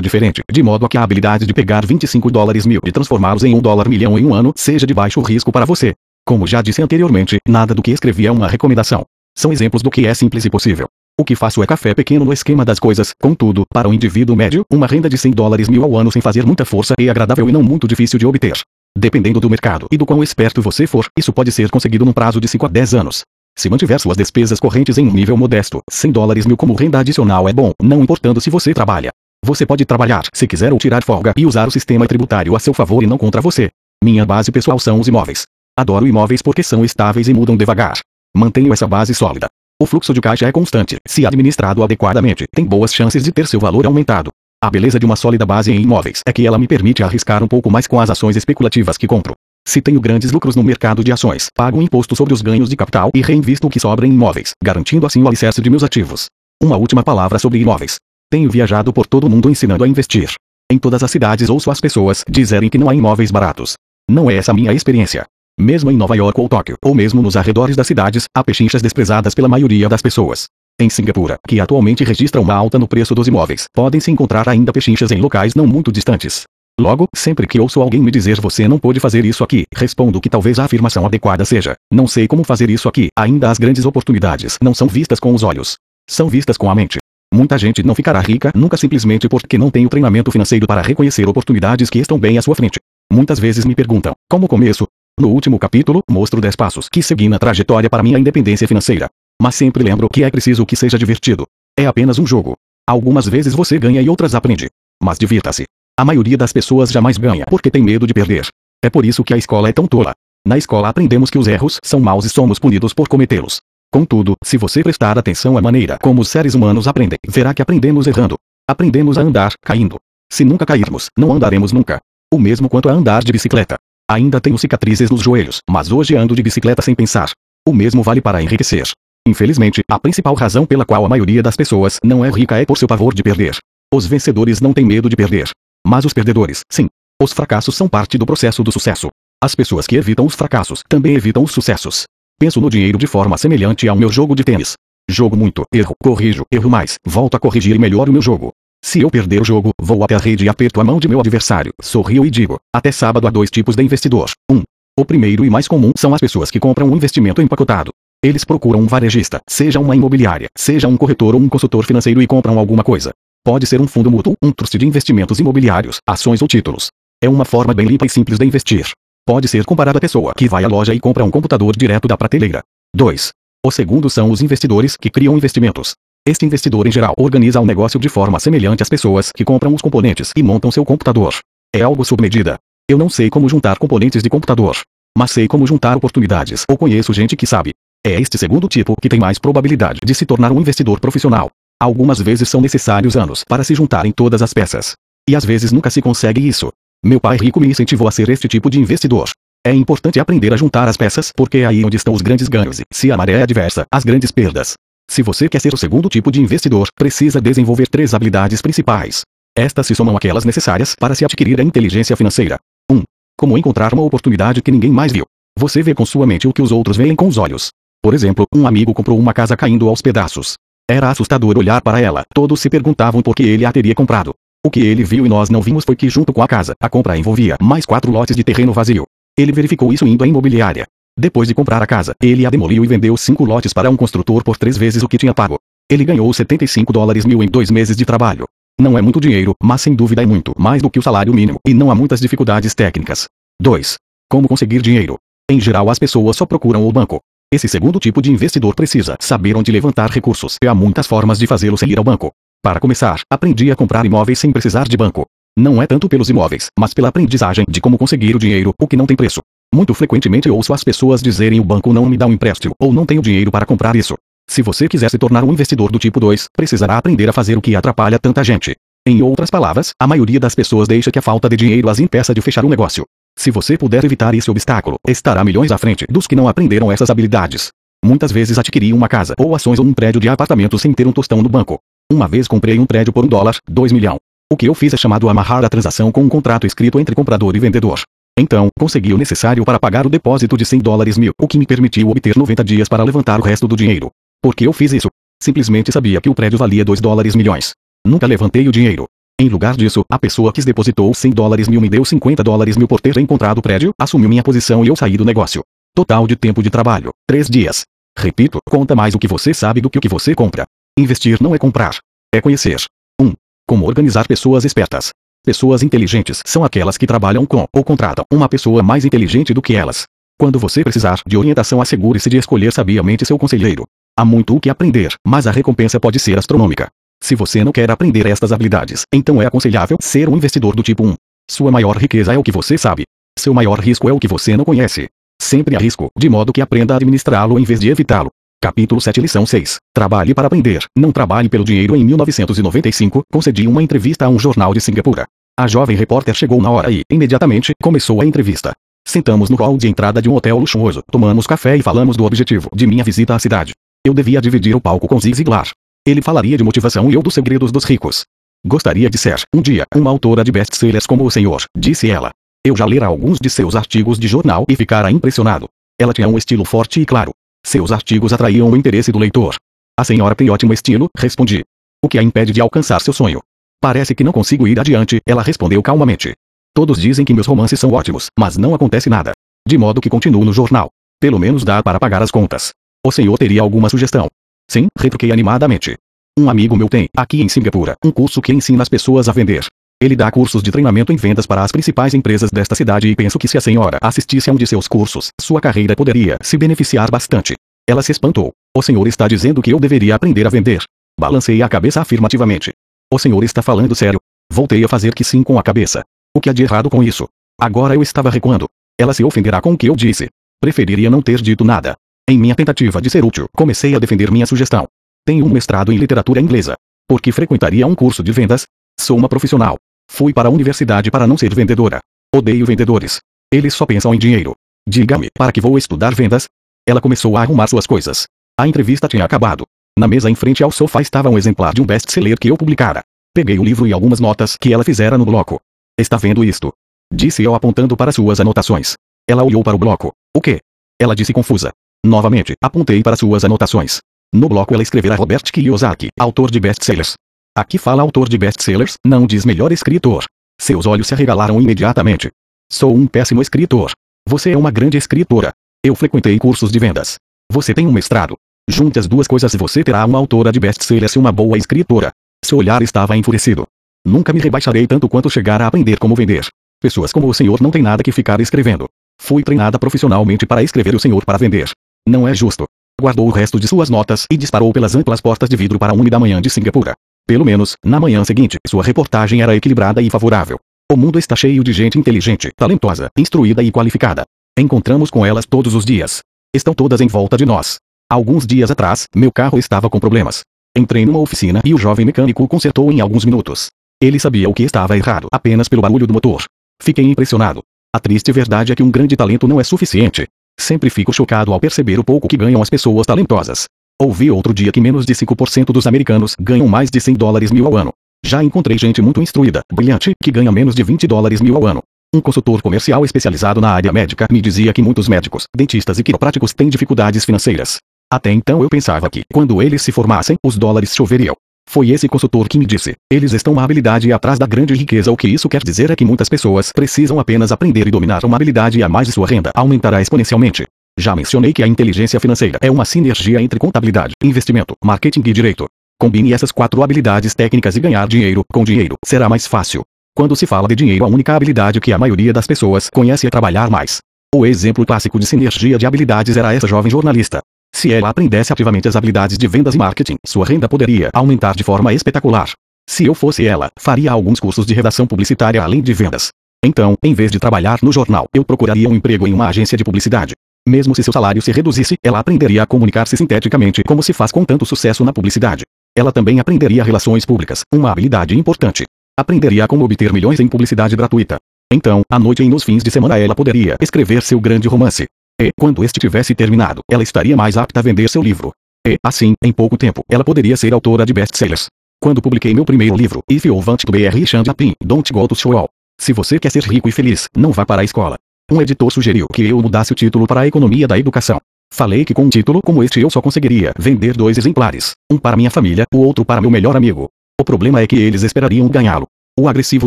diferente, 0.00 0.42
de 0.50 0.62
modo 0.62 0.86
a 0.86 0.88
que 0.88 0.96
a 0.96 1.02
habilidade 1.02 1.44
de 1.44 1.52
pegar 1.52 1.84
25 1.84 2.30
dólares 2.30 2.64
mil 2.64 2.80
e 2.86 2.90
transformá-los 2.90 3.44
em 3.44 3.54
um 3.54 3.60
dólar 3.60 3.88
milhão 3.88 4.18
em 4.18 4.24
um 4.24 4.32
ano 4.32 4.52
seja 4.56 4.86
de 4.86 4.94
baixo 4.94 5.20
risco 5.20 5.52
para 5.52 5.66
você. 5.66 5.94
Como 6.26 6.46
já 6.46 6.62
disse 6.62 6.80
anteriormente, 6.80 7.36
nada 7.46 7.74
do 7.74 7.82
que 7.82 7.90
escrevi 7.90 8.26
é 8.26 8.32
uma 8.32 8.48
recomendação. 8.48 9.04
São 9.36 9.52
exemplos 9.52 9.82
do 9.82 9.90
que 9.90 10.06
é 10.06 10.14
simples 10.14 10.44
e 10.46 10.50
possível. 10.50 10.86
O 11.20 11.24
que 11.24 11.36
faço 11.36 11.62
é 11.62 11.66
café 11.66 11.94
pequeno 11.94 12.24
no 12.24 12.32
esquema 12.32 12.64
das 12.64 12.78
coisas, 12.78 13.10
contudo, 13.20 13.64
para 13.72 13.88
o 13.88 13.90
um 13.90 13.94
indivíduo 13.94 14.34
médio, 14.34 14.64
uma 14.72 14.86
renda 14.86 15.08
de 15.08 15.18
100 15.18 15.32
dólares 15.32 15.68
mil 15.68 15.84
ao 15.84 15.96
ano 15.96 16.10
sem 16.10 16.22
fazer 16.22 16.44
muita 16.46 16.64
força 16.64 16.94
é 16.98 17.08
agradável 17.08 17.48
e 17.48 17.52
não 17.52 17.62
muito 17.62 17.86
difícil 17.86 18.18
de 18.18 18.26
obter. 18.26 18.58
Dependendo 18.98 19.38
do 19.38 19.50
mercado 19.50 19.86
e 19.92 19.98
do 19.98 20.06
quão 20.06 20.22
esperto 20.22 20.62
você 20.62 20.86
for, 20.86 21.06
isso 21.18 21.30
pode 21.30 21.52
ser 21.52 21.68
conseguido 21.68 22.02
num 22.02 22.14
prazo 22.14 22.40
de 22.40 22.48
5 22.48 22.64
a 22.64 22.68
10 22.70 22.94
anos. 22.94 23.24
Se 23.54 23.68
mantiver 23.68 24.00
suas 24.00 24.16
despesas 24.16 24.58
correntes 24.58 24.96
em 24.96 25.06
um 25.06 25.12
nível 25.12 25.36
modesto, 25.36 25.82
100 25.90 26.12
dólares 26.12 26.46
mil 26.46 26.56
como 26.56 26.74
renda 26.74 26.98
adicional 26.98 27.46
é 27.46 27.52
bom, 27.52 27.72
não 27.82 28.02
importando 28.02 28.40
se 28.40 28.48
você 28.48 28.72
trabalha. 28.72 29.10
Você 29.44 29.66
pode 29.66 29.84
trabalhar, 29.84 30.22
se 30.32 30.46
quiser 30.46 30.72
ou 30.72 30.78
tirar 30.78 31.04
folga 31.04 31.34
e 31.36 31.44
usar 31.44 31.68
o 31.68 31.70
sistema 31.70 32.06
tributário 32.06 32.56
a 32.56 32.58
seu 32.58 32.72
favor 32.72 33.02
e 33.02 33.06
não 33.06 33.18
contra 33.18 33.42
você. 33.42 33.68
Minha 34.02 34.24
base 34.24 34.50
pessoal 34.50 34.78
são 34.78 34.98
os 34.98 35.08
imóveis. 35.08 35.42
Adoro 35.78 36.06
imóveis 36.06 36.40
porque 36.40 36.62
são 36.62 36.82
estáveis 36.82 37.28
e 37.28 37.34
mudam 37.34 37.54
devagar. 37.54 37.98
Mantenho 38.34 38.72
essa 38.72 38.86
base 38.86 39.14
sólida. 39.14 39.46
O 39.78 39.84
fluxo 39.84 40.14
de 40.14 40.22
caixa 40.22 40.48
é 40.48 40.52
constante, 40.52 40.96
se 41.06 41.26
administrado 41.26 41.82
adequadamente, 41.82 42.46
tem 42.50 42.64
boas 42.64 42.94
chances 42.94 43.22
de 43.22 43.30
ter 43.30 43.46
seu 43.46 43.60
valor 43.60 43.84
aumentado. 43.84 44.30
A 44.62 44.70
beleza 44.70 44.98
de 44.98 45.04
uma 45.04 45.16
sólida 45.16 45.44
base 45.44 45.70
em 45.70 45.82
imóveis 45.82 46.22
é 46.26 46.32
que 46.32 46.46
ela 46.46 46.58
me 46.58 46.66
permite 46.66 47.02
arriscar 47.02 47.42
um 47.44 47.46
pouco 47.48 47.70
mais 47.70 47.86
com 47.86 48.00
as 48.00 48.08
ações 48.08 48.36
especulativas 48.36 48.96
que 48.96 49.06
compro. 49.06 49.34
Se 49.68 49.82
tenho 49.82 50.00
grandes 50.00 50.32
lucros 50.32 50.56
no 50.56 50.64
mercado 50.64 51.04
de 51.04 51.12
ações, 51.12 51.48
pago 51.54 51.82
imposto 51.82 52.16
sobre 52.16 52.32
os 52.32 52.40
ganhos 52.40 52.70
de 52.70 52.76
capital 52.76 53.10
e 53.14 53.20
reinvisto 53.20 53.66
o 53.66 53.70
que 53.70 53.78
sobra 53.78 54.06
em 54.06 54.10
imóveis, 54.10 54.52
garantindo 54.64 55.04
assim 55.06 55.22
o 55.22 55.28
alicerce 55.28 55.60
de 55.60 55.68
meus 55.68 55.82
ativos. 55.82 56.26
Uma 56.62 56.76
última 56.78 57.02
palavra 57.02 57.38
sobre 57.38 57.58
imóveis. 57.58 57.96
Tenho 58.30 58.50
viajado 58.50 58.92
por 58.94 59.06
todo 59.06 59.24
o 59.24 59.30
mundo 59.30 59.50
ensinando 59.50 59.84
a 59.84 59.88
investir. 59.88 60.32
Em 60.72 60.78
todas 60.78 61.02
as 61.02 61.10
cidades 61.10 61.50
ouço 61.50 61.70
as 61.70 61.80
pessoas 61.80 62.24
dizerem 62.28 62.70
que 62.70 62.78
não 62.78 62.88
há 62.88 62.94
imóveis 62.94 63.30
baratos. 63.30 63.74
Não 64.10 64.30
é 64.30 64.36
essa 64.36 64.54
minha 64.54 64.72
experiência. 64.72 65.26
Mesmo 65.60 65.90
em 65.90 65.96
Nova 65.96 66.16
York 66.16 66.40
ou 66.40 66.48
Tóquio, 66.48 66.76
ou 66.82 66.94
mesmo 66.94 67.20
nos 67.20 67.36
arredores 67.36 67.76
das 67.76 67.86
cidades, 67.86 68.24
há 68.34 68.42
pechinchas 68.42 68.80
desprezadas 68.80 69.34
pela 69.34 69.48
maioria 69.48 69.88
das 69.88 70.00
pessoas. 70.00 70.46
Em 70.78 70.90
Singapura, 70.90 71.38
que 71.48 71.58
atualmente 71.58 72.04
registra 72.04 72.38
uma 72.38 72.52
alta 72.52 72.78
no 72.78 72.86
preço 72.86 73.14
dos 73.14 73.26
imóveis, 73.26 73.64
podem-se 73.72 74.10
encontrar 74.10 74.46
ainda 74.46 74.74
pechinchas 74.74 75.10
em 75.10 75.18
locais 75.18 75.54
não 75.54 75.66
muito 75.66 75.90
distantes. 75.90 76.42
Logo, 76.78 77.08
sempre 77.16 77.46
que 77.46 77.58
ouço 77.58 77.80
alguém 77.80 78.02
me 78.02 78.10
dizer 78.10 78.38
você 78.42 78.68
não 78.68 78.78
pode 78.78 79.00
fazer 79.00 79.24
isso 79.24 79.42
aqui, 79.42 79.64
respondo 79.74 80.20
que 80.20 80.28
talvez 80.28 80.58
a 80.58 80.64
afirmação 80.64 81.06
adequada 81.06 81.46
seja: 81.46 81.76
não 81.90 82.06
sei 82.06 82.28
como 82.28 82.44
fazer 82.44 82.68
isso 82.68 82.90
aqui. 82.90 83.08
Ainda 83.18 83.50
as 83.50 83.56
grandes 83.56 83.86
oportunidades 83.86 84.58
não 84.60 84.74
são 84.74 84.86
vistas 84.86 85.18
com 85.18 85.34
os 85.34 85.42
olhos, 85.42 85.78
são 86.06 86.28
vistas 86.28 86.58
com 86.58 86.68
a 86.68 86.74
mente. 86.74 86.98
Muita 87.32 87.56
gente 87.56 87.82
não 87.82 87.94
ficará 87.94 88.20
rica 88.20 88.52
nunca 88.54 88.76
simplesmente 88.76 89.30
porque 89.30 89.56
não 89.56 89.70
tem 89.70 89.86
o 89.86 89.88
treinamento 89.88 90.30
financeiro 90.30 90.66
para 90.66 90.82
reconhecer 90.82 91.26
oportunidades 91.26 91.88
que 91.88 92.00
estão 92.00 92.18
bem 92.18 92.36
à 92.36 92.42
sua 92.42 92.54
frente. 92.54 92.78
Muitas 93.10 93.38
vezes 93.38 93.64
me 93.64 93.74
perguntam: 93.74 94.12
como 94.28 94.46
começo? 94.46 94.86
No 95.18 95.28
último 95.28 95.58
capítulo, 95.58 96.02
mostro 96.10 96.38
10 96.38 96.54
passos 96.54 96.86
que 96.90 97.02
segui 97.02 97.30
na 97.30 97.38
trajetória 97.38 97.88
para 97.88 98.02
minha 98.02 98.18
independência 98.18 98.68
financeira. 98.68 99.08
Mas 99.40 99.54
sempre 99.54 99.84
lembro 99.84 100.08
que 100.08 100.24
é 100.24 100.30
preciso 100.30 100.64
que 100.64 100.76
seja 100.76 100.98
divertido. 100.98 101.46
É 101.78 101.86
apenas 101.86 102.18
um 102.18 102.26
jogo. 102.26 102.54
Algumas 102.88 103.28
vezes 103.28 103.54
você 103.54 103.78
ganha 103.78 104.00
e 104.00 104.08
outras 104.08 104.34
aprende. 104.34 104.68
Mas 105.02 105.18
divirta-se. 105.18 105.64
A 105.98 106.04
maioria 106.04 106.36
das 106.36 106.52
pessoas 106.52 106.90
jamais 106.90 107.18
ganha 107.18 107.44
porque 107.46 107.70
tem 107.70 107.82
medo 107.82 108.06
de 108.06 108.14
perder. 108.14 108.46
É 108.82 108.90
por 108.90 109.04
isso 109.04 109.24
que 109.24 109.34
a 109.34 109.36
escola 109.36 109.68
é 109.68 109.72
tão 109.72 109.86
tola. 109.86 110.12
Na 110.46 110.56
escola 110.56 110.88
aprendemos 110.88 111.28
que 111.28 111.38
os 111.38 111.46
erros 111.46 111.78
são 111.82 112.00
maus 112.00 112.24
e 112.24 112.30
somos 112.30 112.58
punidos 112.58 112.94
por 112.94 113.08
cometê-los. 113.08 113.60
Contudo, 113.92 114.34
se 114.44 114.56
você 114.56 114.82
prestar 114.82 115.18
atenção 115.18 115.56
à 115.56 115.62
maneira 115.62 115.98
como 116.00 116.22
os 116.22 116.28
seres 116.28 116.54
humanos 116.54 116.86
aprendem, 116.86 117.18
verá 117.26 117.52
que 117.52 117.62
aprendemos 117.62 118.06
errando. 118.06 118.36
Aprendemos 118.68 119.18
a 119.18 119.22
andar, 119.22 119.52
caindo. 119.62 119.96
Se 120.30 120.44
nunca 120.44 120.66
cairmos, 120.66 121.08
não 121.16 121.32
andaremos 121.32 121.72
nunca. 121.72 122.00
O 122.32 122.38
mesmo 122.38 122.68
quanto 122.68 122.88
a 122.88 122.92
andar 122.92 123.22
de 123.22 123.32
bicicleta. 123.32 123.76
Ainda 124.08 124.40
tenho 124.40 124.58
cicatrizes 124.58 125.10
nos 125.10 125.20
joelhos, 125.20 125.58
mas 125.68 125.90
hoje 125.90 126.14
ando 126.14 126.34
de 126.34 126.42
bicicleta 126.42 126.82
sem 126.82 126.94
pensar. 126.94 127.30
O 127.66 127.72
mesmo 127.72 128.02
vale 128.02 128.20
para 128.20 128.42
enriquecer. 128.42 128.86
Infelizmente, 129.26 129.82
a 129.90 129.98
principal 129.98 130.34
razão 130.34 130.64
pela 130.64 130.86
qual 130.86 131.04
a 131.04 131.08
maioria 131.08 131.42
das 131.42 131.56
pessoas 131.56 131.98
não 132.04 132.24
é 132.24 132.30
rica 132.30 132.56
é 132.60 132.64
por 132.64 132.78
seu 132.78 132.86
pavor 132.86 133.12
de 133.12 133.24
perder. 133.24 133.56
Os 133.92 134.06
vencedores 134.06 134.60
não 134.60 134.72
têm 134.72 134.84
medo 134.84 135.08
de 135.08 135.16
perder. 135.16 135.50
Mas 135.84 136.04
os 136.04 136.12
perdedores, 136.12 136.60
sim. 136.70 136.86
Os 137.20 137.32
fracassos 137.32 137.74
são 137.74 137.88
parte 137.88 138.16
do 138.16 138.24
processo 138.24 138.62
do 138.62 138.70
sucesso. 138.70 139.08
As 139.42 139.54
pessoas 139.54 139.86
que 139.86 139.96
evitam 139.96 140.24
os 140.24 140.34
fracassos 140.34 140.82
também 140.88 141.14
evitam 141.14 141.42
os 141.42 141.50
sucessos. 141.50 142.04
Penso 142.38 142.60
no 142.60 142.70
dinheiro 142.70 142.98
de 142.98 143.06
forma 143.06 143.36
semelhante 143.36 143.88
ao 143.88 143.96
meu 143.96 144.10
jogo 144.10 144.36
de 144.36 144.44
tênis. 144.44 144.74
Jogo 145.08 145.36
muito, 145.36 145.64
erro, 145.72 145.94
corrijo, 146.00 146.44
erro 146.50 146.70
mais, 146.70 146.96
volto 147.04 147.36
a 147.36 147.40
corrigir 147.40 147.74
e 147.74 147.78
melhoro 147.78 148.12
meu 148.12 148.22
jogo. 148.22 148.52
Se 148.84 149.00
eu 149.00 149.10
perder 149.10 149.40
o 149.40 149.44
jogo, 149.44 149.70
vou 149.80 150.04
até 150.04 150.14
a 150.14 150.18
rede 150.18 150.44
e 150.44 150.48
aperto 150.48 150.80
a 150.80 150.84
mão 150.84 151.00
de 151.00 151.08
meu 151.08 151.18
adversário, 151.18 151.72
sorrio 151.82 152.24
e 152.24 152.30
digo: 152.30 152.58
até 152.74 152.92
sábado 152.92 153.26
há 153.26 153.30
dois 153.30 153.50
tipos 153.50 153.74
de 153.74 153.82
investidor. 153.82 154.30
1. 154.50 154.56
Um, 154.56 154.62
o 154.98 155.04
primeiro 155.04 155.44
e 155.44 155.50
mais 155.50 155.66
comum 155.66 155.92
são 155.96 156.14
as 156.14 156.20
pessoas 156.20 156.50
que 156.50 156.60
compram 156.60 156.88
um 156.88 156.96
investimento 156.96 157.42
empacotado. 157.42 157.90
Eles 158.26 158.44
procuram 158.44 158.80
um 158.80 158.86
varejista, 158.88 159.40
seja 159.48 159.78
uma 159.78 159.94
imobiliária, 159.94 160.48
seja 160.52 160.88
um 160.88 160.96
corretor 160.96 161.36
ou 161.36 161.40
um 161.40 161.48
consultor 161.48 161.86
financeiro 161.86 162.20
e 162.20 162.26
compram 162.26 162.58
alguma 162.58 162.82
coisa. 162.82 163.12
Pode 163.44 163.66
ser 163.66 163.80
um 163.80 163.86
fundo 163.86 164.10
mútuo, 164.10 164.34
um 164.42 164.50
trust 164.50 164.76
de 164.76 164.84
investimentos 164.84 165.38
imobiliários, 165.38 165.98
ações 166.04 166.42
ou 166.42 166.48
títulos. 166.48 166.88
É 167.22 167.28
uma 167.28 167.44
forma 167.44 167.72
bem 167.72 167.86
limpa 167.86 168.04
e 168.04 168.08
simples 168.08 168.36
de 168.36 168.44
investir. 168.44 168.90
Pode 169.24 169.46
ser 169.46 169.64
comparada 169.64 169.98
à 169.98 170.00
pessoa 170.00 170.32
que 170.36 170.48
vai 170.48 170.64
à 170.64 170.66
loja 170.66 170.92
e 170.92 170.98
compra 170.98 171.24
um 171.24 171.30
computador 171.30 171.76
direto 171.76 172.08
da 172.08 172.16
prateleira. 172.16 172.64
2. 172.96 173.30
O 173.64 173.70
segundo 173.70 174.10
são 174.10 174.28
os 174.28 174.42
investidores 174.42 174.96
que 174.96 175.08
criam 175.08 175.36
investimentos. 175.36 175.94
Este 176.26 176.44
investidor 176.44 176.88
em 176.88 176.90
geral 176.90 177.14
organiza 177.16 177.60
o 177.60 177.64
negócio 177.64 178.00
de 178.00 178.08
forma 178.08 178.40
semelhante 178.40 178.82
às 178.82 178.88
pessoas 178.88 179.30
que 179.32 179.44
compram 179.44 179.72
os 179.72 179.80
componentes 179.80 180.32
e 180.36 180.42
montam 180.42 180.72
seu 180.72 180.84
computador. 180.84 181.32
É 181.72 181.82
algo 181.82 182.04
sob 182.04 182.20
medida. 182.20 182.58
Eu 182.90 182.98
não 182.98 183.08
sei 183.08 183.30
como 183.30 183.48
juntar 183.48 183.78
componentes 183.78 184.20
de 184.20 184.28
computador. 184.28 184.76
Mas 185.16 185.30
sei 185.30 185.46
como 185.46 185.64
juntar 185.64 185.96
oportunidades 185.96 186.64
ou 186.68 186.76
conheço 186.76 187.12
gente 187.12 187.36
que 187.36 187.46
sabe. 187.46 187.72
É 188.06 188.20
este 188.20 188.38
segundo 188.38 188.68
tipo 188.68 188.94
que 189.02 189.08
tem 189.08 189.18
mais 189.18 189.36
probabilidade 189.36 189.98
de 190.04 190.14
se 190.14 190.24
tornar 190.24 190.52
um 190.52 190.60
investidor 190.60 191.00
profissional. 191.00 191.50
Algumas 191.82 192.20
vezes 192.20 192.48
são 192.48 192.60
necessários 192.60 193.16
anos 193.16 193.42
para 193.42 193.64
se 193.64 193.74
juntarem 193.74 194.12
todas 194.12 194.42
as 194.42 194.54
peças. 194.54 194.92
E 195.28 195.34
às 195.34 195.44
vezes 195.44 195.72
nunca 195.72 195.90
se 195.90 196.00
consegue 196.00 196.46
isso. 196.46 196.68
Meu 197.04 197.18
pai 197.18 197.36
rico 197.36 197.58
me 197.58 197.66
incentivou 197.66 198.06
a 198.06 198.12
ser 198.12 198.28
este 198.28 198.46
tipo 198.46 198.70
de 198.70 198.78
investidor. 198.78 199.30
É 199.66 199.74
importante 199.74 200.20
aprender 200.20 200.54
a 200.54 200.56
juntar 200.56 200.86
as 200.86 200.96
peças 200.96 201.32
porque 201.34 201.58
é 201.58 201.66
aí 201.66 201.84
onde 201.84 201.96
estão 201.96 202.14
os 202.14 202.22
grandes 202.22 202.46
ganhos 202.46 202.78
e, 202.78 202.84
se 202.92 203.10
a 203.10 203.16
maré 203.16 203.32
é 203.32 203.42
adversa, 203.42 203.84
as 203.92 204.04
grandes 204.04 204.30
perdas. 204.30 204.74
Se 205.10 205.20
você 205.20 205.48
quer 205.48 205.60
ser 205.60 205.74
o 205.74 205.76
segundo 205.76 206.08
tipo 206.08 206.30
de 206.30 206.40
investidor, 206.40 206.86
precisa 206.94 207.40
desenvolver 207.40 207.88
três 207.88 208.14
habilidades 208.14 208.62
principais. 208.62 209.22
Estas 209.58 209.84
se 209.84 209.96
somam 209.96 210.16
àquelas 210.16 210.44
necessárias 210.44 210.94
para 210.96 211.16
se 211.16 211.24
adquirir 211.24 211.60
a 211.60 211.64
inteligência 211.64 212.16
financeira. 212.16 212.56
1. 212.88 212.98
Um, 212.98 213.02
como 213.36 213.58
encontrar 213.58 213.92
uma 213.92 214.04
oportunidade 214.04 214.62
que 214.62 214.70
ninguém 214.70 214.92
mais 214.92 215.10
viu. 215.10 215.24
Você 215.58 215.82
vê 215.82 215.92
com 215.92 216.06
sua 216.06 216.24
mente 216.24 216.46
o 216.46 216.52
que 216.52 216.62
os 216.62 216.70
outros 216.70 216.96
veem 216.96 217.16
com 217.16 217.26
os 217.26 217.36
olhos. 217.36 217.70
Por 218.06 218.14
exemplo, 218.14 218.46
um 218.54 218.68
amigo 218.68 218.94
comprou 218.94 219.18
uma 219.18 219.34
casa 219.34 219.56
caindo 219.56 219.88
aos 219.88 220.00
pedaços. 220.00 220.54
Era 220.88 221.10
assustador 221.10 221.58
olhar 221.58 221.82
para 221.82 222.00
ela. 222.00 222.22
Todos 222.32 222.60
se 222.60 222.70
perguntavam 222.70 223.20
por 223.20 223.34
que 223.34 223.42
ele 223.42 223.64
a 223.64 223.72
teria 223.72 223.96
comprado. 223.96 224.32
O 224.64 224.70
que 224.70 224.78
ele 224.78 225.02
viu 225.02 225.26
e 225.26 225.28
nós 225.28 225.50
não 225.50 225.60
vimos 225.60 225.82
foi 225.84 225.96
que, 225.96 226.08
junto 226.08 226.32
com 226.32 226.40
a 226.40 226.46
casa, 226.46 226.76
a 226.80 226.88
compra 226.88 227.18
envolvia 227.18 227.56
mais 227.60 227.84
quatro 227.84 228.12
lotes 228.12 228.36
de 228.36 228.44
terreno 228.44 228.72
vazio. 228.72 229.08
Ele 229.36 229.50
verificou 229.50 229.92
isso 229.92 230.06
indo 230.06 230.22
à 230.22 230.26
imobiliária. 230.28 230.86
Depois 231.18 231.48
de 231.48 231.54
comprar 231.54 231.82
a 231.82 231.86
casa, 231.88 232.14
ele 232.22 232.46
a 232.46 232.50
demoliu 232.50 232.84
e 232.84 232.86
vendeu 232.86 233.16
cinco 233.16 233.44
lotes 233.44 233.72
para 233.72 233.90
um 233.90 233.96
construtor 233.96 234.44
por 234.44 234.56
três 234.56 234.76
vezes 234.76 235.02
o 235.02 235.08
que 235.08 235.18
tinha 235.18 235.34
pago. 235.34 235.58
Ele 235.90 236.04
ganhou 236.04 236.32
75 236.32 236.92
dólares 236.92 237.24
mil 237.24 237.42
em 237.42 237.48
dois 237.48 237.72
meses 237.72 237.96
de 237.96 238.04
trabalho. 238.04 238.46
Não 238.80 238.96
é 238.96 239.02
muito 239.02 239.20
dinheiro, 239.20 239.52
mas 239.60 239.80
sem 239.80 239.96
dúvida 239.96 240.22
é 240.22 240.26
muito 240.26 240.54
mais 240.56 240.80
do 240.80 240.88
que 240.88 241.00
o 241.00 241.02
salário 241.02 241.34
mínimo, 241.34 241.58
e 241.66 241.74
não 241.74 241.90
há 241.90 241.94
muitas 241.96 242.20
dificuldades 242.20 242.72
técnicas. 242.72 243.26
2. 243.60 243.96
Como 244.30 244.46
conseguir 244.46 244.80
dinheiro? 244.80 245.16
Em 245.50 245.58
geral, 245.58 245.90
as 245.90 245.98
pessoas 245.98 246.36
só 246.36 246.46
procuram 246.46 246.86
o 246.86 246.92
banco. 246.92 247.20
Esse 247.52 247.68
segundo 247.68 248.00
tipo 248.00 248.20
de 248.20 248.32
investidor 248.32 248.74
precisa 248.74 249.16
saber 249.20 249.56
onde 249.56 249.70
levantar 249.70 250.10
recursos, 250.10 250.56
e 250.62 250.66
há 250.66 250.74
muitas 250.74 251.06
formas 251.06 251.38
de 251.38 251.46
fazê-lo 251.46 251.78
sem 251.78 251.88
ir 251.88 251.96
ao 251.96 252.02
banco. 252.02 252.32
Para 252.60 252.80
começar, 252.80 253.20
aprendi 253.30 253.70
a 253.70 253.76
comprar 253.76 254.04
imóveis 254.04 254.40
sem 254.40 254.50
precisar 254.50 254.88
de 254.88 254.96
banco. 254.96 255.24
Não 255.56 255.80
é 255.80 255.86
tanto 255.86 256.08
pelos 256.08 256.28
imóveis, 256.28 256.66
mas 256.76 256.92
pela 256.92 257.08
aprendizagem 257.08 257.64
de 257.68 257.80
como 257.80 257.96
conseguir 257.96 258.34
o 258.34 258.38
dinheiro, 258.38 258.74
o 258.76 258.86
que 258.88 258.96
não 258.96 259.06
tem 259.06 259.16
preço. 259.16 259.40
Muito 259.72 259.94
frequentemente 259.94 260.50
ouço 260.50 260.74
as 260.74 260.82
pessoas 260.82 261.22
dizerem 261.22 261.60
o 261.60 261.64
banco 261.64 261.92
não 261.92 262.04
me 262.06 262.16
dá 262.16 262.26
um 262.26 262.32
empréstimo 262.32 262.74
ou 262.80 262.92
não 262.92 263.06
tenho 263.06 263.22
dinheiro 263.22 263.52
para 263.52 263.64
comprar 263.64 263.94
isso. 263.94 264.16
Se 264.48 264.60
você 264.60 264.88
quiser 264.88 265.10
se 265.10 265.18
tornar 265.18 265.44
um 265.44 265.52
investidor 265.52 265.92
do 265.92 266.00
tipo 266.00 266.18
2, 266.18 266.48
precisará 266.52 266.98
aprender 266.98 267.28
a 267.28 267.32
fazer 267.32 267.56
o 267.56 267.62
que 267.62 267.76
atrapalha 267.76 268.18
tanta 268.18 268.42
gente. 268.42 268.74
Em 269.06 269.22
outras 269.22 269.50
palavras, 269.50 269.90
a 270.00 270.06
maioria 270.06 270.40
das 270.40 270.54
pessoas 270.54 270.88
deixa 270.88 271.12
que 271.12 271.18
a 271.18 271.22
falta 271.22 271.48
de 271.48 271.56
dinheiro 271.56 271.88
as 271.88 272.00
impeça 272.00 272.34
de 272.34 272.40
fechar 272.40 272.64
um 272.64 272.68
negócio. 272.68 273.04
Se 273.38 273.50
você 273.50 273.76
puder 273.76 274.04
evitar 274.04 274.34
esse 274.34 274.50
obstáculo, 274.50 274.96
estará 275.06 275.44
milhões 275.44 275.70
à 275.70 275.78
frente 275.78 276.06
dos 276.08 276.26
que 276.26 276.34
não 276.34 276.48
aprenderam 276.48 276.90
essas 276.90 277.10
habilidades. 277.10 277.68
Muitas 278.04 278.32
vezes 278.32 278.58
adquiri 278.58 278.92
uma 278.92 279.08
casa 279.08 279.34
ou 279.38 279.54
ações 279.54 279.78
ou 279.78 279.84
um 279.84 279.92
prédio 279.92 280.20
de 280.20 280.28
apartamento 280.28 280.78
sem 280.78 280.92
ter 280.92 281.06
um 281.06 281.12
tostão 281.12 281.42
no 281.42 281.48
banco. 281.48 281.78
Uma 282.10 282.26
vez 282.26 282.48
comprei 282.48 282.78
um 282.78 282.86
prédio 282.86 283.12
por 283.12 283.24
um 283.24 283.28
dólar, 283.28 283.56
dois 283.68 283.92
milhão. 283.92 284.16
O 284.50 284.56
que 284.56 284.68
eu 284.68 284.74
fiz 284.74 284.94
é 284.94 284.96
chamado 284.96 285.28
amarrar 285.28 285.64
a 285.64 285.68
transação 285.68 286.10
com 286.10 286.22
um 286.22 286.28
contrato 286.28 286.66
escrito 286.66 286.98
entre 286.98 287.14
comprador 287.14 287.54
e 287.54 287.60
vendedor. 287.60 288.00
Então, 288.38 288.68
consegui 288.78 289.12
o 289.12 289.18
necessário 289.18 289.64
para 289.64 289.78
pagar 289.78 290.06
o 290.06 290.10
depósito 290.10 290.56
de 290.56 290.64
100 290.64 290.80
dólares 290.80 291.18
mil, 291.18 291.32
o 291.40 291.48
que 291.48 291.58
me 291.58 291.66
permitiu 291.66 292.10
obter 292.10 292.36
90 292.36 292.62
dias 292.62 292.88
para 292.88 293.02
levantar 293.02 293.40
o 293.40 293.42
resto 293.42 293.66
do 293.66 293.76
dinheiro. 293.76 294.10
Por 294.42 294.54
que 294.54 294.66
eu 294.66 294.72
fiz 294.72 294.92
isso? 294.92 295.08
Simplesmente 295.42 295.92
sabia 295.92 296.20
que 296.20 296.28
o 296.28 296.34
prédio 296.34 296.58
valia 296.58 296.84
2 296.84 297.00
dólares 297.00 297.34
milhões. 297.34 297.72
Nunca 298.06 298.26
levantei 298.26 298.68
o 298.68 298.72
dinheiro. 298.72 299.06
Em 299.38 299.50
lugar 299.50 299.76
disso, 299.76 300.02
a 300.10 300.18
pessoa 300.18 300.50
que 300.50 300.62
depositou 300.62 301.12
100 301.12 301.32
dólares 301.32 301.68
mil 301.68 301.78
me 301.78 301.90
deu 301.90 302.02
50 302.02 302.42
dólares 302.42 302.74
mil 302.74 302.88
por 302.88 303.02
ter 303.02 303.18
encontrado 303.18 303.58
o 303.58 303.62
prédio, 303.62 303.92
assumiu 304.00 304.30
minha 304.30 304.42
posição 304.42 304.82
e 304.82 304.88
eu 304.88 304.96
saí 304.96 305.18
do 305.18 305.26
negócio. 305.26 305.62
Total 305.94 306.26
de 306.26 306.34
tempo 306.34 306.62
de 306.62 306.70
trabalho: 306.70 307.10
3 307.28 307.50
dias. 307.50 307.84
Repito, 308.18 308.58
conta 308.66 308.96
mais 308.96 309.14
o 309.14 309.18
que 309.18 309.28
você 309.28 309.52
sabe 309.52 309.82
do 309.82 309.90
que 309.90 309.98
o 309.98 310.00
que 310.00 310.08
você 310.08 310.34
compra. 310.34 310.64
Investir 310.98 311.36
não 311.38 311.54
é 311.54 311.58
comprar. 311.58 311.98
É 312.34 312.40
conhecer. 312.40 312.82
1. 313.20 313.26
Um, 313.26 313.34
como 313.68 313.86
organizar 313.86 314.26
pessoas 314.26 314.64
espertas. 314.64 315.10
Pessoas 315.44 315.82
inteligentes 315.82 316.40
são 316.46 316.64
aquelas 316.64 316.96
que 316.96 317.06
trabalham 317.06 317.44
com 317.44 317.66
ou 317.70 317.84
contratam 317.84 318.24
uma 318.32 318.48
pessoa 318.48 318.82
mais 318.82 319.04
inteligente 319.04 319.52
do 319.52 319.60
que 319.60 319.74
elas. 319.74 320.04
Quando 320.40 320.58
você 320.58 320.82
precisar 320.82 321.20
de 321.26 321.36
orientação, 321.36 321.82
assegure-se 321.82 322.30
de 322.30 322.38
escolher 322.38 322.72
sabiamente 322.72 323.26
seu 323.26 323.38
conselheiro. 323.38 323.84
Há 324.18 324.24
muito 324.24 324.56
o 324.56 324.60
que 324.60 324.70
aprender, 324.70 325.14
mas 325.26 325.46
a 325.46 325.50
recompensa 325.50 326.00
pode 326.00 326.18
ser 326.18 326.38
astronômica. 326.38 326.88
Se 327.22 327.34
você 327.34 327.64
não 327.64 327.72
quer 327.72 327.90
aprender 327.90 328.26
estas 328.26 328.52
habilidades, 328.52 329.02
então 329.12 329.40
é 329.40 329.46
aconselhável 329.46 329.96
ser 330.00 330.28
um 330.28 330.36
investidor 330.36 330.76
do 330.76 330.82
tipo 330.82 331.04
1. 331.04 331.14
Sua 331.50 331.70
maior 331.70 331.96
riqueza 331.96 332.32
é 332.32 332.38
o 332.38 332.42
que 332.42 332.52
você 332.52 332.76
sabe. 332.76 333.04
Seu 333.38 333.52
maior 333.52 333.78
risco 333.78 334.08
é 334.08 334.12
o 334.12 334.18
que 334.18 334.28
você 334.28 334.56
não 334.56 334.64
conhece. 334.64 335.08
Sempre 335.40 335.76
há 335.76 335.78
risco, 335.78 336.08
de 336.18 336.28
modo 336.28 336.52
que 336.52 336.60
aprenda 336.60 336.94
a 336.94 336.96
administrá-lo 336.96 337.58
em 337.58 337.64
vez 337.64 337.80
de 337.80 337.88
evitá-lo. 337.88 338.30
Capítulo 338.60 339.00
7 339.00 339.20
Lição 339.20 339.44
6 339.44 339.76
Trabalhe 339.94 340.34
para 340.34 340.46
aprender, 340.46 340.84
não 340.96 341.12
trabalhe 341.12 341.48
pelo 341.48 341.64
dinheiro 341.64 341.94
Em 341.94 342.04
1995, 342.04 343.22
concedi 343.30 343.68
uma 343.68 343.82
entrevista 343.82 344.24
a 344.24 344.28
um 344.28 344.38
jornal 344.38 344.72
de 344.72 344.80
Singapura. 344.80 345.26
A 345.58 345.66
jovem 345.66 345.96
repórter 345.96 346.34
chegou 346.34 346.60
na 346.60 346.70
hora 346.70 346.90
e, 346.90 347.02
imediatamente, 347.10 347.72
começou 347.82 348.20
a 348.20 348.26
entrevista. 348.26 348.72
Sentamos 349.06 349.48
no 349.48 349.56
hall 349.56 349.78
de 349.78 349.88
entrada 349.88 350.20
de 350.20 350.28
um 350.28 350.34
hotel 350.34 350.58
luxuoso, 350.58 351.02
tomamos 351.10 351.46
café 351.46 351.76
e 351.76 351.82
falamos 351.82 352.16
do 352.16 352.24
objetivo 352.24 352.68
de 352.74 352.86
minha 352.86 353.04
visita 353.04 353.34
à 353.34 353.38
cidade. 353.38 353.72
Eu 354.04 354.12
devia 354.12 354.40
dividir 354.40 354.74
o 354.74 354.80
palco 354.80 355.06
com 355.06 355.20
Zig 355.20 355.36
Ziglar. 355.36 355.70
Ele 356.06 356.22
falaria 356.22 356.56
de 356.56 356.62
motivação 356.62 357.10
e 357.10 357.14
eu 357.14 357.22
dos 357.22 357.34
segredos 357.34 357.72
dos 357.72 357.82
ricos. 357.82 358.24
Gostaria 358.64 359.10
de 359.10 359.18
ser, 359.18 359.42
um 359.52 359.60
dia, 359.60 359.84
uma 359.92 360.08
autora 360.08 360.44
de 360.44 360.52
best-sellers 360.52 361.04
como 361.04 361.24
o 361.24 361.30
senhor, 361.32 361.64
disse 361.76 362.08
ela. 362.08 362.30
Eu 362.64 362.76
já 362.76 362.86
lera 362.86 363.06
alguns 363.06 363.38
de 363.40 363.50
seus 363.50 363.74
artigos 363.74 364.16
de 364.16 364.28
jornal 364.28 364.64
e 364.68 364.76
ficara 364.76 365.10
impressionado. 365.10 365.68
Ela 366.00 366.12
tinha 366.12 366.28
um 366.28 366.38
estilo 366.38 366.64
forte 366.64 367.00
e 367.00 367.06
claro, 367.06 367.32
seus 367.66 367.90
artigos 367.90 368.32
atraíam 368.32 368.70
o 368.70 368.76
interesse 368.76 369.10
do 369.10 369.18
leitor. 369.18 369.56
A 369.98 370.04
senhora 370.04 370.36
tem 370.36 370.48
ótimo 370.48 370.72
estilo, 370.72 371.08
respondi. 371.18 371.64
O 372.00 372.08
que 372.08 372.18
a 372.18 372.22
impede 372.22 372.52
de 372.52 372.60
alcançar 372.60 373.00
seu 373.00 373.12
sonho? 373.12 373.40
Parece 373.80 374.14
que 374.14 374.22
não 374.22 374.30
consigo 374.30 374.68
ir 374.68 374.78
adiante, 374.78 375.20
ela 375.26 375.42
respondeu 375.42 375.82
calmamente. 375.82 376.34
Todos 376.72 377.00
dizem 377.00 377.24
que 377.24 377.34
meus 377.34 377.48
romances 377.48 377.80
são 377.80 377.92
ótimos, 377.92 378.28
mas 378.38 378.56
não 378.56 378.76
acontece 378.76 379.10
nada. 379.10 379.32
De 379.66 379.76
modo 379.76 380.00
que 380.00 380.08
continuo 380.08 380.44
no 380.44 380.52
jornal. 380.52 380.88
Pelo 381.20 381.40
menos 381.40 381.64
dá 381.64 381.82
para 381.82 381.98
pagar 381.98 382.22
as 382.22 382.30
contas. 382.30 382.72
O 383.04 383.10
senhor 383.10 383.36
teria 383.38 383.62
alguma 383.62 383.88
sugestão? 383.88 384.28
Sim, 384.68 384.86
retruquei 384.98 385.32
animadamente. 385.32 385.96
Um 386.38 386.50
amigo 386.50 386.76
meu 386.76 386.88
tem, 386.88 387.08
aqui 387.16 387.40
em 387.40 387.48
Singapura, 387.48 387.94
um 388.04 388.10
curso 388.10 388.42
que 388.42 388.52
ensina 388.52 388.82
as 388.82 388.88
pessoas 388.88 389.28
a 389.28 389.32
vender. 389.32 389.64
Ele 390.02 390.14
dá 390.14 390.30
cursos 390.30 390.62
de 390.62 390.70
treinamento 390.70 391.12
em 391.12 391.16
vendas 391.16 391.46
para 391.46 391.62
as 391.62 391.72
principais 391.72 392.12
empresas 392.12 392.50
desta 392.50 392.74
cidade 392.74 393.08
e 393.08 393.16
penso 393.16 393.38
que 393.38 393.48
se 393.48 393.56
a 393.56 393.60
senhora 393.60 393.98
assistisse 394.02 394.50
a 394.50 394.52
um 394.52 394.56
de 394.56 394.66
seus 394.66 394.86
cursos, 394.86 395.30
sua 395.40 395.60
carreira 395.60 395.96
poderia 395.96 396.36
se 396.42 396.58
beneficiar 396.58 397.10
bastante. 397.10 397.54
Ela 397.88 398.02
se 398.02 398.12
espantou. 398.12 398.52
O 398.76 398.82
senhor 398.82 399.06
está 399.08 399.26
dizendo 399.26 399.62
que 399.62 399.72
eu 399.72 399.80
deveria 399.80 400.14
aprender 400.14 400.46
a 400.46 400.50
vender. 400.50 400.82
Balancei 401.18 401.62
a 401.62 401.68
cabeça 401.68 402.02
afirmativamente. 402.02 402.72
O 403.10 403.18
senhor 403.18 403.42
está 403.42 403.62
falando 403.62 403.94
sério? 403.94 404.20
Voltei 404.52 404.84
a 404.84 404.88
fazer 404.88 405.14
que 405.14 405.24
sim 405.24 405.42
com 405.42 405.58
a 405.58 405.62
cabeça. 405.62 406.02
O 406.36 406.40
que 406.40 406.50
há 406.50 406.52
de 406.52 406.62
errado 406.62 406.90
com 406.90 407.02
isso? 407.02 407.26
Agora 407.58 407.94
eu 407.94 408.02
estava 408.02 408.28
recuando. 408.28 408.66
Ela 409.00 409.14
se 409.14 409.24
ofenderá 409.24 409.62
com 409.62 409.72
o 409.72 409.78
que 409.78 409.88
eu 409.88 409.96
disse. 409.96 410.28
Preferiria 410.60 411.08
não 411.08 411.22
ter 411.22 411.40
dito 411.40 411.64
nada. 411.64 411.94
Em 412.28 412.36
minha 412.36 412.56
tentativa 412.56 413.00
de 413.00 413.08
ser 413.08 413.24
útil, 413.24 413.46
comecei 413.56 413.94
a 413.94 414.00
defender 414.00 414.32
minha 414.32 414.46
sugestão. 414.46 414.88
Tenho 415.24 415.46
um 415.46 415.48
mestrado 415.48 415.92
em 415.92 415.96
literatura 415.96 416.40
inglesa. 416.40 416.74
Por 417.08 417.20
que 417.20 417.30
frequentaria 417.30 417.86
um 417.86 417.94
curso 417.94 418.20
de 418.20 418.32
vendas? 418.32 418.66
Sou 418.98 419.16
uma 419.16 419.28
profissional. 419.28 419.76
Fui 420.10 420.32
para 420.32 420.48
a 420.48 420.50
universidade 420.50 421.08
para 421.08 421.24
não 421.24 421.38
ser 421.38 421.54
vendedora. 421.54 422.00
Odeio 422.34 422.66
vendedores. 422.66 423.20
Eles 423.52 423.74
só 423.74 423.86
pensam 423.86 424.12
em 424.12 424.18
dinheiro. 424.18 424.56
Diga-me, 424.88 425.28
para 425.38 425.52
que 425.52 425.60
vou 425.60 425.78
estudar 425.78 426.16
vendas? 426.16 426.46
Ela 426.84 427.00
começou 427.00 427.36
a 427.36 427.42
arrumar 427.42 427.68
suas 427.68 427.86
coisas. 427.86 428.26
A 428.58 428.66
entrevista 428.66 429.06
tinha 429.06 429.24
acabado. 429.24 429.64
Na 429.96 430.08
mesa 430.08 430.28
em 430.28 430.34
frente 430.34 430.64
ao 430.64 430.72
sofá 430.72 431.00
estava 431.00 431.30
um 431.30 431.38
exemplar 431.38 431.74
de 431.74 431.80
um 431.80 431.86
best-seller 431.86 432.38
que 432.40 432.50
eu 432.50 432.56
publicara. 432.56 433.04
Peguei 433.32 433.56
o 433.56 433.64
livro 433.64 433.86
e 433.86 433.92
algumas 433.92 434.18
notas 434.18 434.56
que 434.60 434.72
ela 434.72 434.82
fizera 434.82 435.16
no 435.16 435.24
bloco. 435.24 435.60
Está 435.96 436.16
vendo 436.16 436.42
isto? 436.42 436.72
Disse 437.14 437.44
eu 437.44 437.54
apontando 437.54 437.96
para 437.96 438.10
suas 438.10 438.40
anotações. 438.40 438.94
Ela 439.28 439.44
olhou 439.44 439.62
para 439.62 439.76
o 439.76 439.78
bloco. 439.78 440.12
O 440.36 440.40
quê? 440.40 440.60
Ela 441.00 441.14
disse 441.14 441.32
confusa. 441.32 441.72
Novamente, 442.06 442.54
apontei 442.62 443.02
para 443.02 443.16
suas 443.16 443.44
anotações. 443.44 443.98
No 444.32 444.48
bloco 444.48 444.72
ela 444.72 444.82
escrevera 444.82 445.16
Robert 445.16 445.42
Kiyosaki, 445.52 446.08
autor 446.16 446.52
de 446.52 446.60
best-sellers. 446.60 447.14
Aqui 447.52 447.78
fala 447.78 448.00
autor 448.00 448.28
de 448.28 448.38
best-sellers, 448.38 448.94
não 449.04 449.26
diz 449.26 449.44
melhor 449.44 449.72
escritor. 449.72 450.24
Seus 450.60 450.86
olhos 450.86 451.08
se 451.08 451.14
arregalaram 451.14 451.60
imediatamente. 451.60 452.30
Sou 452.70 452.94
um 452.94 453.08
péssimo 453.08 453.42
escritor. 453.42 453.90
Você 454.28 454.52
é 454.52 454.56
uma 454.56 454.70
grande 454.70 454.96
escritora. 454.96 455.52
Eu 455.84 455.96
frequentei 455.96 456.38
cursos 456.38 456.70
de 456.70 456.78
vendas. 456.78 457.16
Você 457.50 457.74
tem 457.74 457.88
um 457.88 457.92
mestrado. 457.92 458.36
Junte 458.70 459.00
as 459.00 459.08
duas 459.08 459.26
coisas 459.26 459.52
e 459.52 459.56
você 459.56 459.82
terá 459.82 460.04
uma 460.06 460.18
autora 460.18 460.52
de 460.52 460.60
best-sellers 460.60 461.16
e 461.16 461.18
uma 461.18 461.32
boa 461.32 461.58
escritora. 461.58 462.12
Seu 462.44 462.58
olhar 462.58 462.82
estava 462.82 463.16
enfurecido. 463.16 463.66
Nunca 464.06 464.32
me 464.32 464.38
rebaixarei 464.38 464.86
tanto 464.86 465.08
quanto 465.08 465.28
chegar 465.28 465.60
a 465.60 465.66
aprender 465.66 465.98
como 465.98 466.14
vender. 466.14 466.46
Pessoas 466.80 467.12
como 467.12 467.26
o 467.26 467.34
senhor 467.34 467.60
não 467.60 467.72
têm 467.72 467.82
nada 467.82 468.04
que 468.04 468.12
ficar 468.12 468.40
escrevendo. 468.40 468.86
Fui 469.20 469.42
treinada 469.42 469.76
profissionalmente 469.76 470.46
para 470.46 470.62
escrever 470.62 470.94
o 470.94 471.00
senhor 471.00 471.24
para 471.24 471.38
vender. 471.38 471.68
Não 472.08 472.26
é 472.26 472.32
justo. 472.32 472.66
Guardou 473.00 473.26
o 473.26 473.30
resto 473.30 473.58
de 473.58 473.66
suas 473.66 473.90
notas 473.90 474.26
e 474.30 474.36
disparou 474.36 474.72
pelas 474.72 474.94
amplas 474.94 475.20
portas 475.20 475.48
de 475.48 475.56
vidro 475.56 475.78
para 475.78 475.92
a 475.92 475.94
1 475.94 476.04
da 476.04 476.20
manhã 476.20 476.40
de 476.40 476.48
Singapura. 476.48 476.94
Pelo 477.26 477.44
menos, 477.44 477.76
na 477.84 477.98
manhã 477.98 478.24
seguinte, 478.24 478.58
sua 478.64 478.84
reportagem 478.84 479.42
era 479.42 479.56
equilibrada 479.56 480.00
e 480.00 480.08
favorável. 480.08 480.58
O 480.90 480.96
mundo 480.96 481.18
está 481.18 481.34
cheio 481.34 481.64
de 481.64 481.72
gente 481.72 481.98
inteligente, 481.98 482.50
talentosa, 482.56 483.10
instruída 483.18 483.60
e 483.60 483.72
qualificada. 483.72 484.24
Encontramos 484.56 485.10
com 485.10 485.26
elas 485.26 485.44
todos 485.44 485.74
os 485.74 485.84
dias. 485.84 486.20
Estão 486.54 486.72
todas 486.72 487.00
em 487.00 487.08
volta 487.08 487.36
de 487.36 487.44
nós. 487.44 487.78
Alguns 488.08 488.46
dias 488.46 488.70
atrás, 488.70 489.06
meu 489.14 489.32
carro 489.32 489.58
estava 489.58 489.90
com 489.90 489.98
problemas. 489.98 490.42
Entrei 490.76 491.04
numa 491.04 491.18
oficina 491.18 491.60
e 491.64 491.74
o 491.74 491.78
jovem 491.78 492.06
mecânico 492.06 492.46
consertou 492.46 492.92
em 492.92 493.00
alguns 493.00 493.24
minutos. 493.24 493.66
Ele 494.00 494.20
sabia 494.20 494.48
o 494.48 494.54
que 494.54 494.62
estava 494.62 494.96
errado 494.96 495.26
apenas 495.32 495.68
pelo 495.68 495.82
barulho 495.82 496.06
do 496.06 496.14
motor. 496.14 496.44
Fiquei 496.80 497.04
impressionado. 497.04 497.62
A 497.92 497.98
triste 497.98 498.30
verdade 498.30 498.72
é 498.72 498.76
que 498.76 498.82
um 498.82 498.90
grande 498.90 499.16
talento 499.16 499.48
não 499.48 499.60
é 499.60 499.64
suficiente. 499.64 500.28
Sempre 500.58 500.90
fico 500.90 501.12
chocado 501.12 501.52
ao 501.52 501.60
perceber 501.60 501.98
o 501.98 502.04
pouco 502.04 502.28
que 502.28 502.36
ganham 502.36 502.62
as 502.62 502.70
pessoas 502.70 503.06
talentosas. 503.06 503.64
Ouvi 504.00 504.30
outro 504.30 504.52
dia 504.52 504.72
que 504.72 504.80
menos 504.80 505.06
de 505.06 505.14
5% 505.14 505.66
dos 505.66 505.86
americanos 505.86 506.34
ganham 506.38 506.68
mais 506.68 506.90
de 506.90 507.00
100 507.00 507.14
dólares 507.14 507.50
mil 507.50 507.66
ao 507.66 507.76
ano. 507.76 507.92
Já 508.24 508.42
encontrei 508.42 508.76
gente 508.76 509.00
muito 509.00 509.22
instruída, 509.22 509.60
brilhante, 509.72 510.12
que 510.22 510.30
ganha 510.30 510.50
menos 510.50 510.74
de 510.74 510.82
20 510.82 511.06
dólares 511.06 511.40
mil 511.40 511.56
ao 511.56 511.66
ano. 511.66 511.82
Um 512.14 512.20
consultor 512.20 512.62
comercial 512.62 513.04
especializado 513.04 513.60
na 513.60 513.70
área 513.70 513.92
médica 513.92 514.26
me 514.30 514.40
dizia 514.40 514.72
que 514.72 514.82
muitos 514.82 515.08
médicos, 515.08 515.46
dentistas 515.54 515.98
e 515.98 516.02
quiropráticos 516.02 516.52
têm 516.52 516.68
dificuldades 516.68 517.24
financeiras. 517.24 517.78
Até 518.10 518.32
então 518.32 518.62
eu 518.62 518.68
pensava 518.68 519.10
que, 519.10 519.22
quando 519.32 519.60
eles 519.60 519.82
se 519.82 519.92
formassem, 519.92 520.36
os 520.44 520.56
dólares 520.56 520.94
choveriam. 520.94 521.34
Foi 521.68 521.90
esse 521.90 522.08
consultor 522.08 522.48
que 522.48 522.58
me 522.58 522.66
disse: 522.66 522.94
eles 523.10 523.32
estão 523.32 523.52
uma 523.52 523.62
habilidade 523.62 524.12
atrás 524.12 524.38
da 524.38 524.46
grande 524.46 524.74
riqueza. 524.74 525.10
O 525.10 525.16
que 525.16 525.28
isso 525.28 525.48
quer 525.48 525.62
dizer 525.62 525.90
é 525.90 525.96
que 525.96 526.04
muitas 526.04 526.28
pessoas 526.28 526.70
precisam 526.72 527.18
apenas 527.18 527.52
aprender 527.52 527.86
e 527.86 527.90
dominar 527.90 528.24
uma 528.24 528.36
habilidade 528.36 528.78
e 528.78 528.82
a 528.82 528.88
mais 528.88 529.06
de 529.06 529.12
sua 529.12 529.26
renda 529.26 529.50
aumentará 529.54 530.00
exponencialmente. 530.00 530.64
Já 530.98 531.14
mencionei 531.14 531.52
que 531.52 531.62
a 531.62 531.66
inteligência 531.66 532.18
financeira 532.18 532.58
é 532.62 532.70
uma 532.70 532.84
sinergia 532.84 533.42
entre 533.42 533.58
contabilidade, 533.58 534.14
investimento, 534.22 534.74
marketing 534.82 535.22
e 535.26 535.32
direito. 535.32 535.66
Combine 536.00 536.32
essas 536.32 536.52
quatro 536.52 536.82
habilidades 536.82 537.34
técnicas 537.34 537.76
e 537.76 537.80
ganhar 537.80 538.06
dinheiro 538.08 538.42
com 538.50 538.64
dinheiro 538.64 538.96
será 539.04 539.28
mais 539.28 539.46
fácil. 539.46 539.82
Quando 540.14 540.34
se 540.34 540.46
fala 540.46 540.68
de 540.68 540.74
dinheiro, 540.74 541.04
a 541.04 541.08
única 541.08 541.34
habilidade 541.34 541.80
que 541.80 541.92
a 541.92 541.98
maioria 541.98 542.32
das 542.32 542.46
pessoas 542.46 542.88
conhece 542.88 543.26
é 543.26 543.30
trabalhar 543.30 543.68
mais. 543.68 543.98
O 544.34 544.46
exemplo 544.46 544.86
clássico 544.86 545.18
de 545.18 545.26
sinergia 545.26 545.78
de 545.78 545.86
habilidades 545.86 546.36
era 546.36 546.54
essa 546.54 546.66
jovem 546.66 546.90
jornalista. 546.90 547.42
Se 547.76 547.92
ela 547.92 548.08
aprendesse 548.08 548.50
ativamente 548.50 548.88
as 548.88 548.96
habilidades 548.96 549.36
de 549.36 549.46
vendas 549.46 549.74
e 549.74 549.78
marketing, 549.78 550.16
sua 550.24 550.46
renda 550.46 550.66
poderia 550.66 551.10
aumentar 551.12 551.54
de 551.54 551.62
forma 551.62 551.92
espetacular. 551.92 552.50
Se 552.88 553.04
eu 553.04 553.14
fosse 553.14 553.46
ela, 553.46 553.68
faria 553.78 554.10
alguns 554.10 554.40
cursos 554.40 554.64
de 554.64 554.72
redação 554.72 555.06
publicitária 555.06 555.62
além 555.62 555.82
de 555.82 555.92
vendas. 555.92 556.30
Então, 556.64 556.96
em 557.04 557.12
vez 557.12 557.30
de 557.30 557.38
trabalhar 557.38 557.78
no 557.82 557.92
jornal, 557.92 558.28
eu 558.32 558.42
procuraria 558.46 558.88
um 558.88 558.94
emprego 558.94 559.28
em 559.28 559.34
uma 559.34 559.46
agência 559.46 559.76
de 559.76 559.84
publicidade. 559.84 560.32
Mesmo 560.66 560.94
se 560.94 561.02
seu 561.02 561.12
salário 561.12 561.42
se 561.42 561.52
reduzisse, 561.52 561.96
ela 562.02 562.18
aprenderia 562.18 562.62
a 562.62 562.66
comunicar-se 562.66 563.14
sinteticamente 563.14 563.84
como 563.84 564.02
se 564.02 564.14
faz 564.14 564.32
com 564.32 564.42
tanto 564.42 564.64
sucesso 564.64 565.04
na 565.04 565.12
publicidade. 565.12 565.64
Ela 565.94 566.10
também 566.10 566.40
aprenderia 566.40 566.82
relações 566.82 567.26
públicas, 567.26 567.60
uma 567.70 567.92
habilidade 567.92 568.38
importante. 568.38 568.84
Aprenderia 569.20 569.68
como 569.68 569.84
obter 569.84 570.14
milhões 570.14 570.40
em 570.40 570.48
publicidade 570.48 570.96
gratuita. 570.96 571.36
Então, 571.70 572.00
à 572.10 572.18
noite 572.18 572.42
e 572.42 572.48
nos 572.48 572.64
fins 572.64 572.82
de 572.82 572.90
semana 572.90 573.18
ela 573.18 573.34
poderia 573.34 573.76
escrever 573.82 574.22
seu 574.22 574.40
grande 574.40 574.66
romance. 574.66 575.04
E, 575.38 575.52
quando 575.58 575.84
este 575.84 576.00
tivesse 576.00 576.34
terminado, 576.34 576.80
ela 576.90 577.02
estaria 577.02 577.36
mais 577.36 577.58
apta 577.58 577.80
a 577.80 577.82
vender 577.82 578.08
seu 578.08 578.22
livro. 578.22 578.52
E, 578.86 578.96
assim, 579.04 579.34
em 579.44 579.52
pouco 579.52 579.76
tempo, 579.76 580.02
ela 580.08 580.24
poderia 580.24 580.56
ser 580.56 580.72
autora 580.72 581.04
de 581.04 581.12
best-sellers. 581.12 581.66
Quando 582.00 582.22
publiquei 582.22 582.54
meu 582.54 582.64
primeiro 582.64 582.96
livro, 582.96 583.20
If 583.30 583.44
You 583.44 583.56
Want 583.56 583.84
to 583.84 583.92
Be 583.92 584.06
a 584.06 584.10
Rich 584.10 584.34
and 584.34 584.44
Happy, 584.48 584.72
Don't 584.82 585.12
Go 585.12 585.28
to 585.28 585.34
Show 585.34 585.68
Se 586.00 586.14
você 586.14 586.38
quer 586.38 586.50
ser 586.50 586.62
rico 586.64 586.88
e 586.88 586.92
feliz, 586.92 587.28
não 587.36 587.52
vá 587.52 587.66
para 587.66 587.82
a 587.82 587.84
escola. 587.84 588.16
Um 588.50 588.62
editor 588.62 588.90
sugeriu 588.90 589.26
que 589.30 589.46
eu 589.46 589.60
mudasse 589.60 589.92
o 589.92 589.94
título 589.94 590.26
para 590.26 590.40
a 590.40 590.46
economia 590.46 590.88
da 590.88 590.98
educação. 590.98 591.38
Falei 591.70 592.04
que 592.04 592.14
com 592.14 592.24
um 592.24 592.30
título 592.30 592.62
como 592.62 592.82
este 592.82 593.00
eu 593.00 593.10
só 593.10 593.20
conseguiria 593.20 593.74
vender 593.78 594.16
dois 594.16 594.38
exemplares, 594.38 594.92
um 595.10 595.18
para 595.18 595.36
minha 595.36 595.50
família, 595.50 595.84
o 595.92 595.98
outro 595.98 596.24
para 596.24 596.40
meu 596.40 596.50
melhor 596.50 596.76
amigo. 596.76 597.08
O 597.38 597.44
problema 597.44 597.80
é 597.80 597.86
que 597.86 597.96
eles 597.96 598.22
esperariam 598.22 598.68
ganhá-lo. 598.68 599.06
O 599.38 599.48
agressivo 599.48 599.86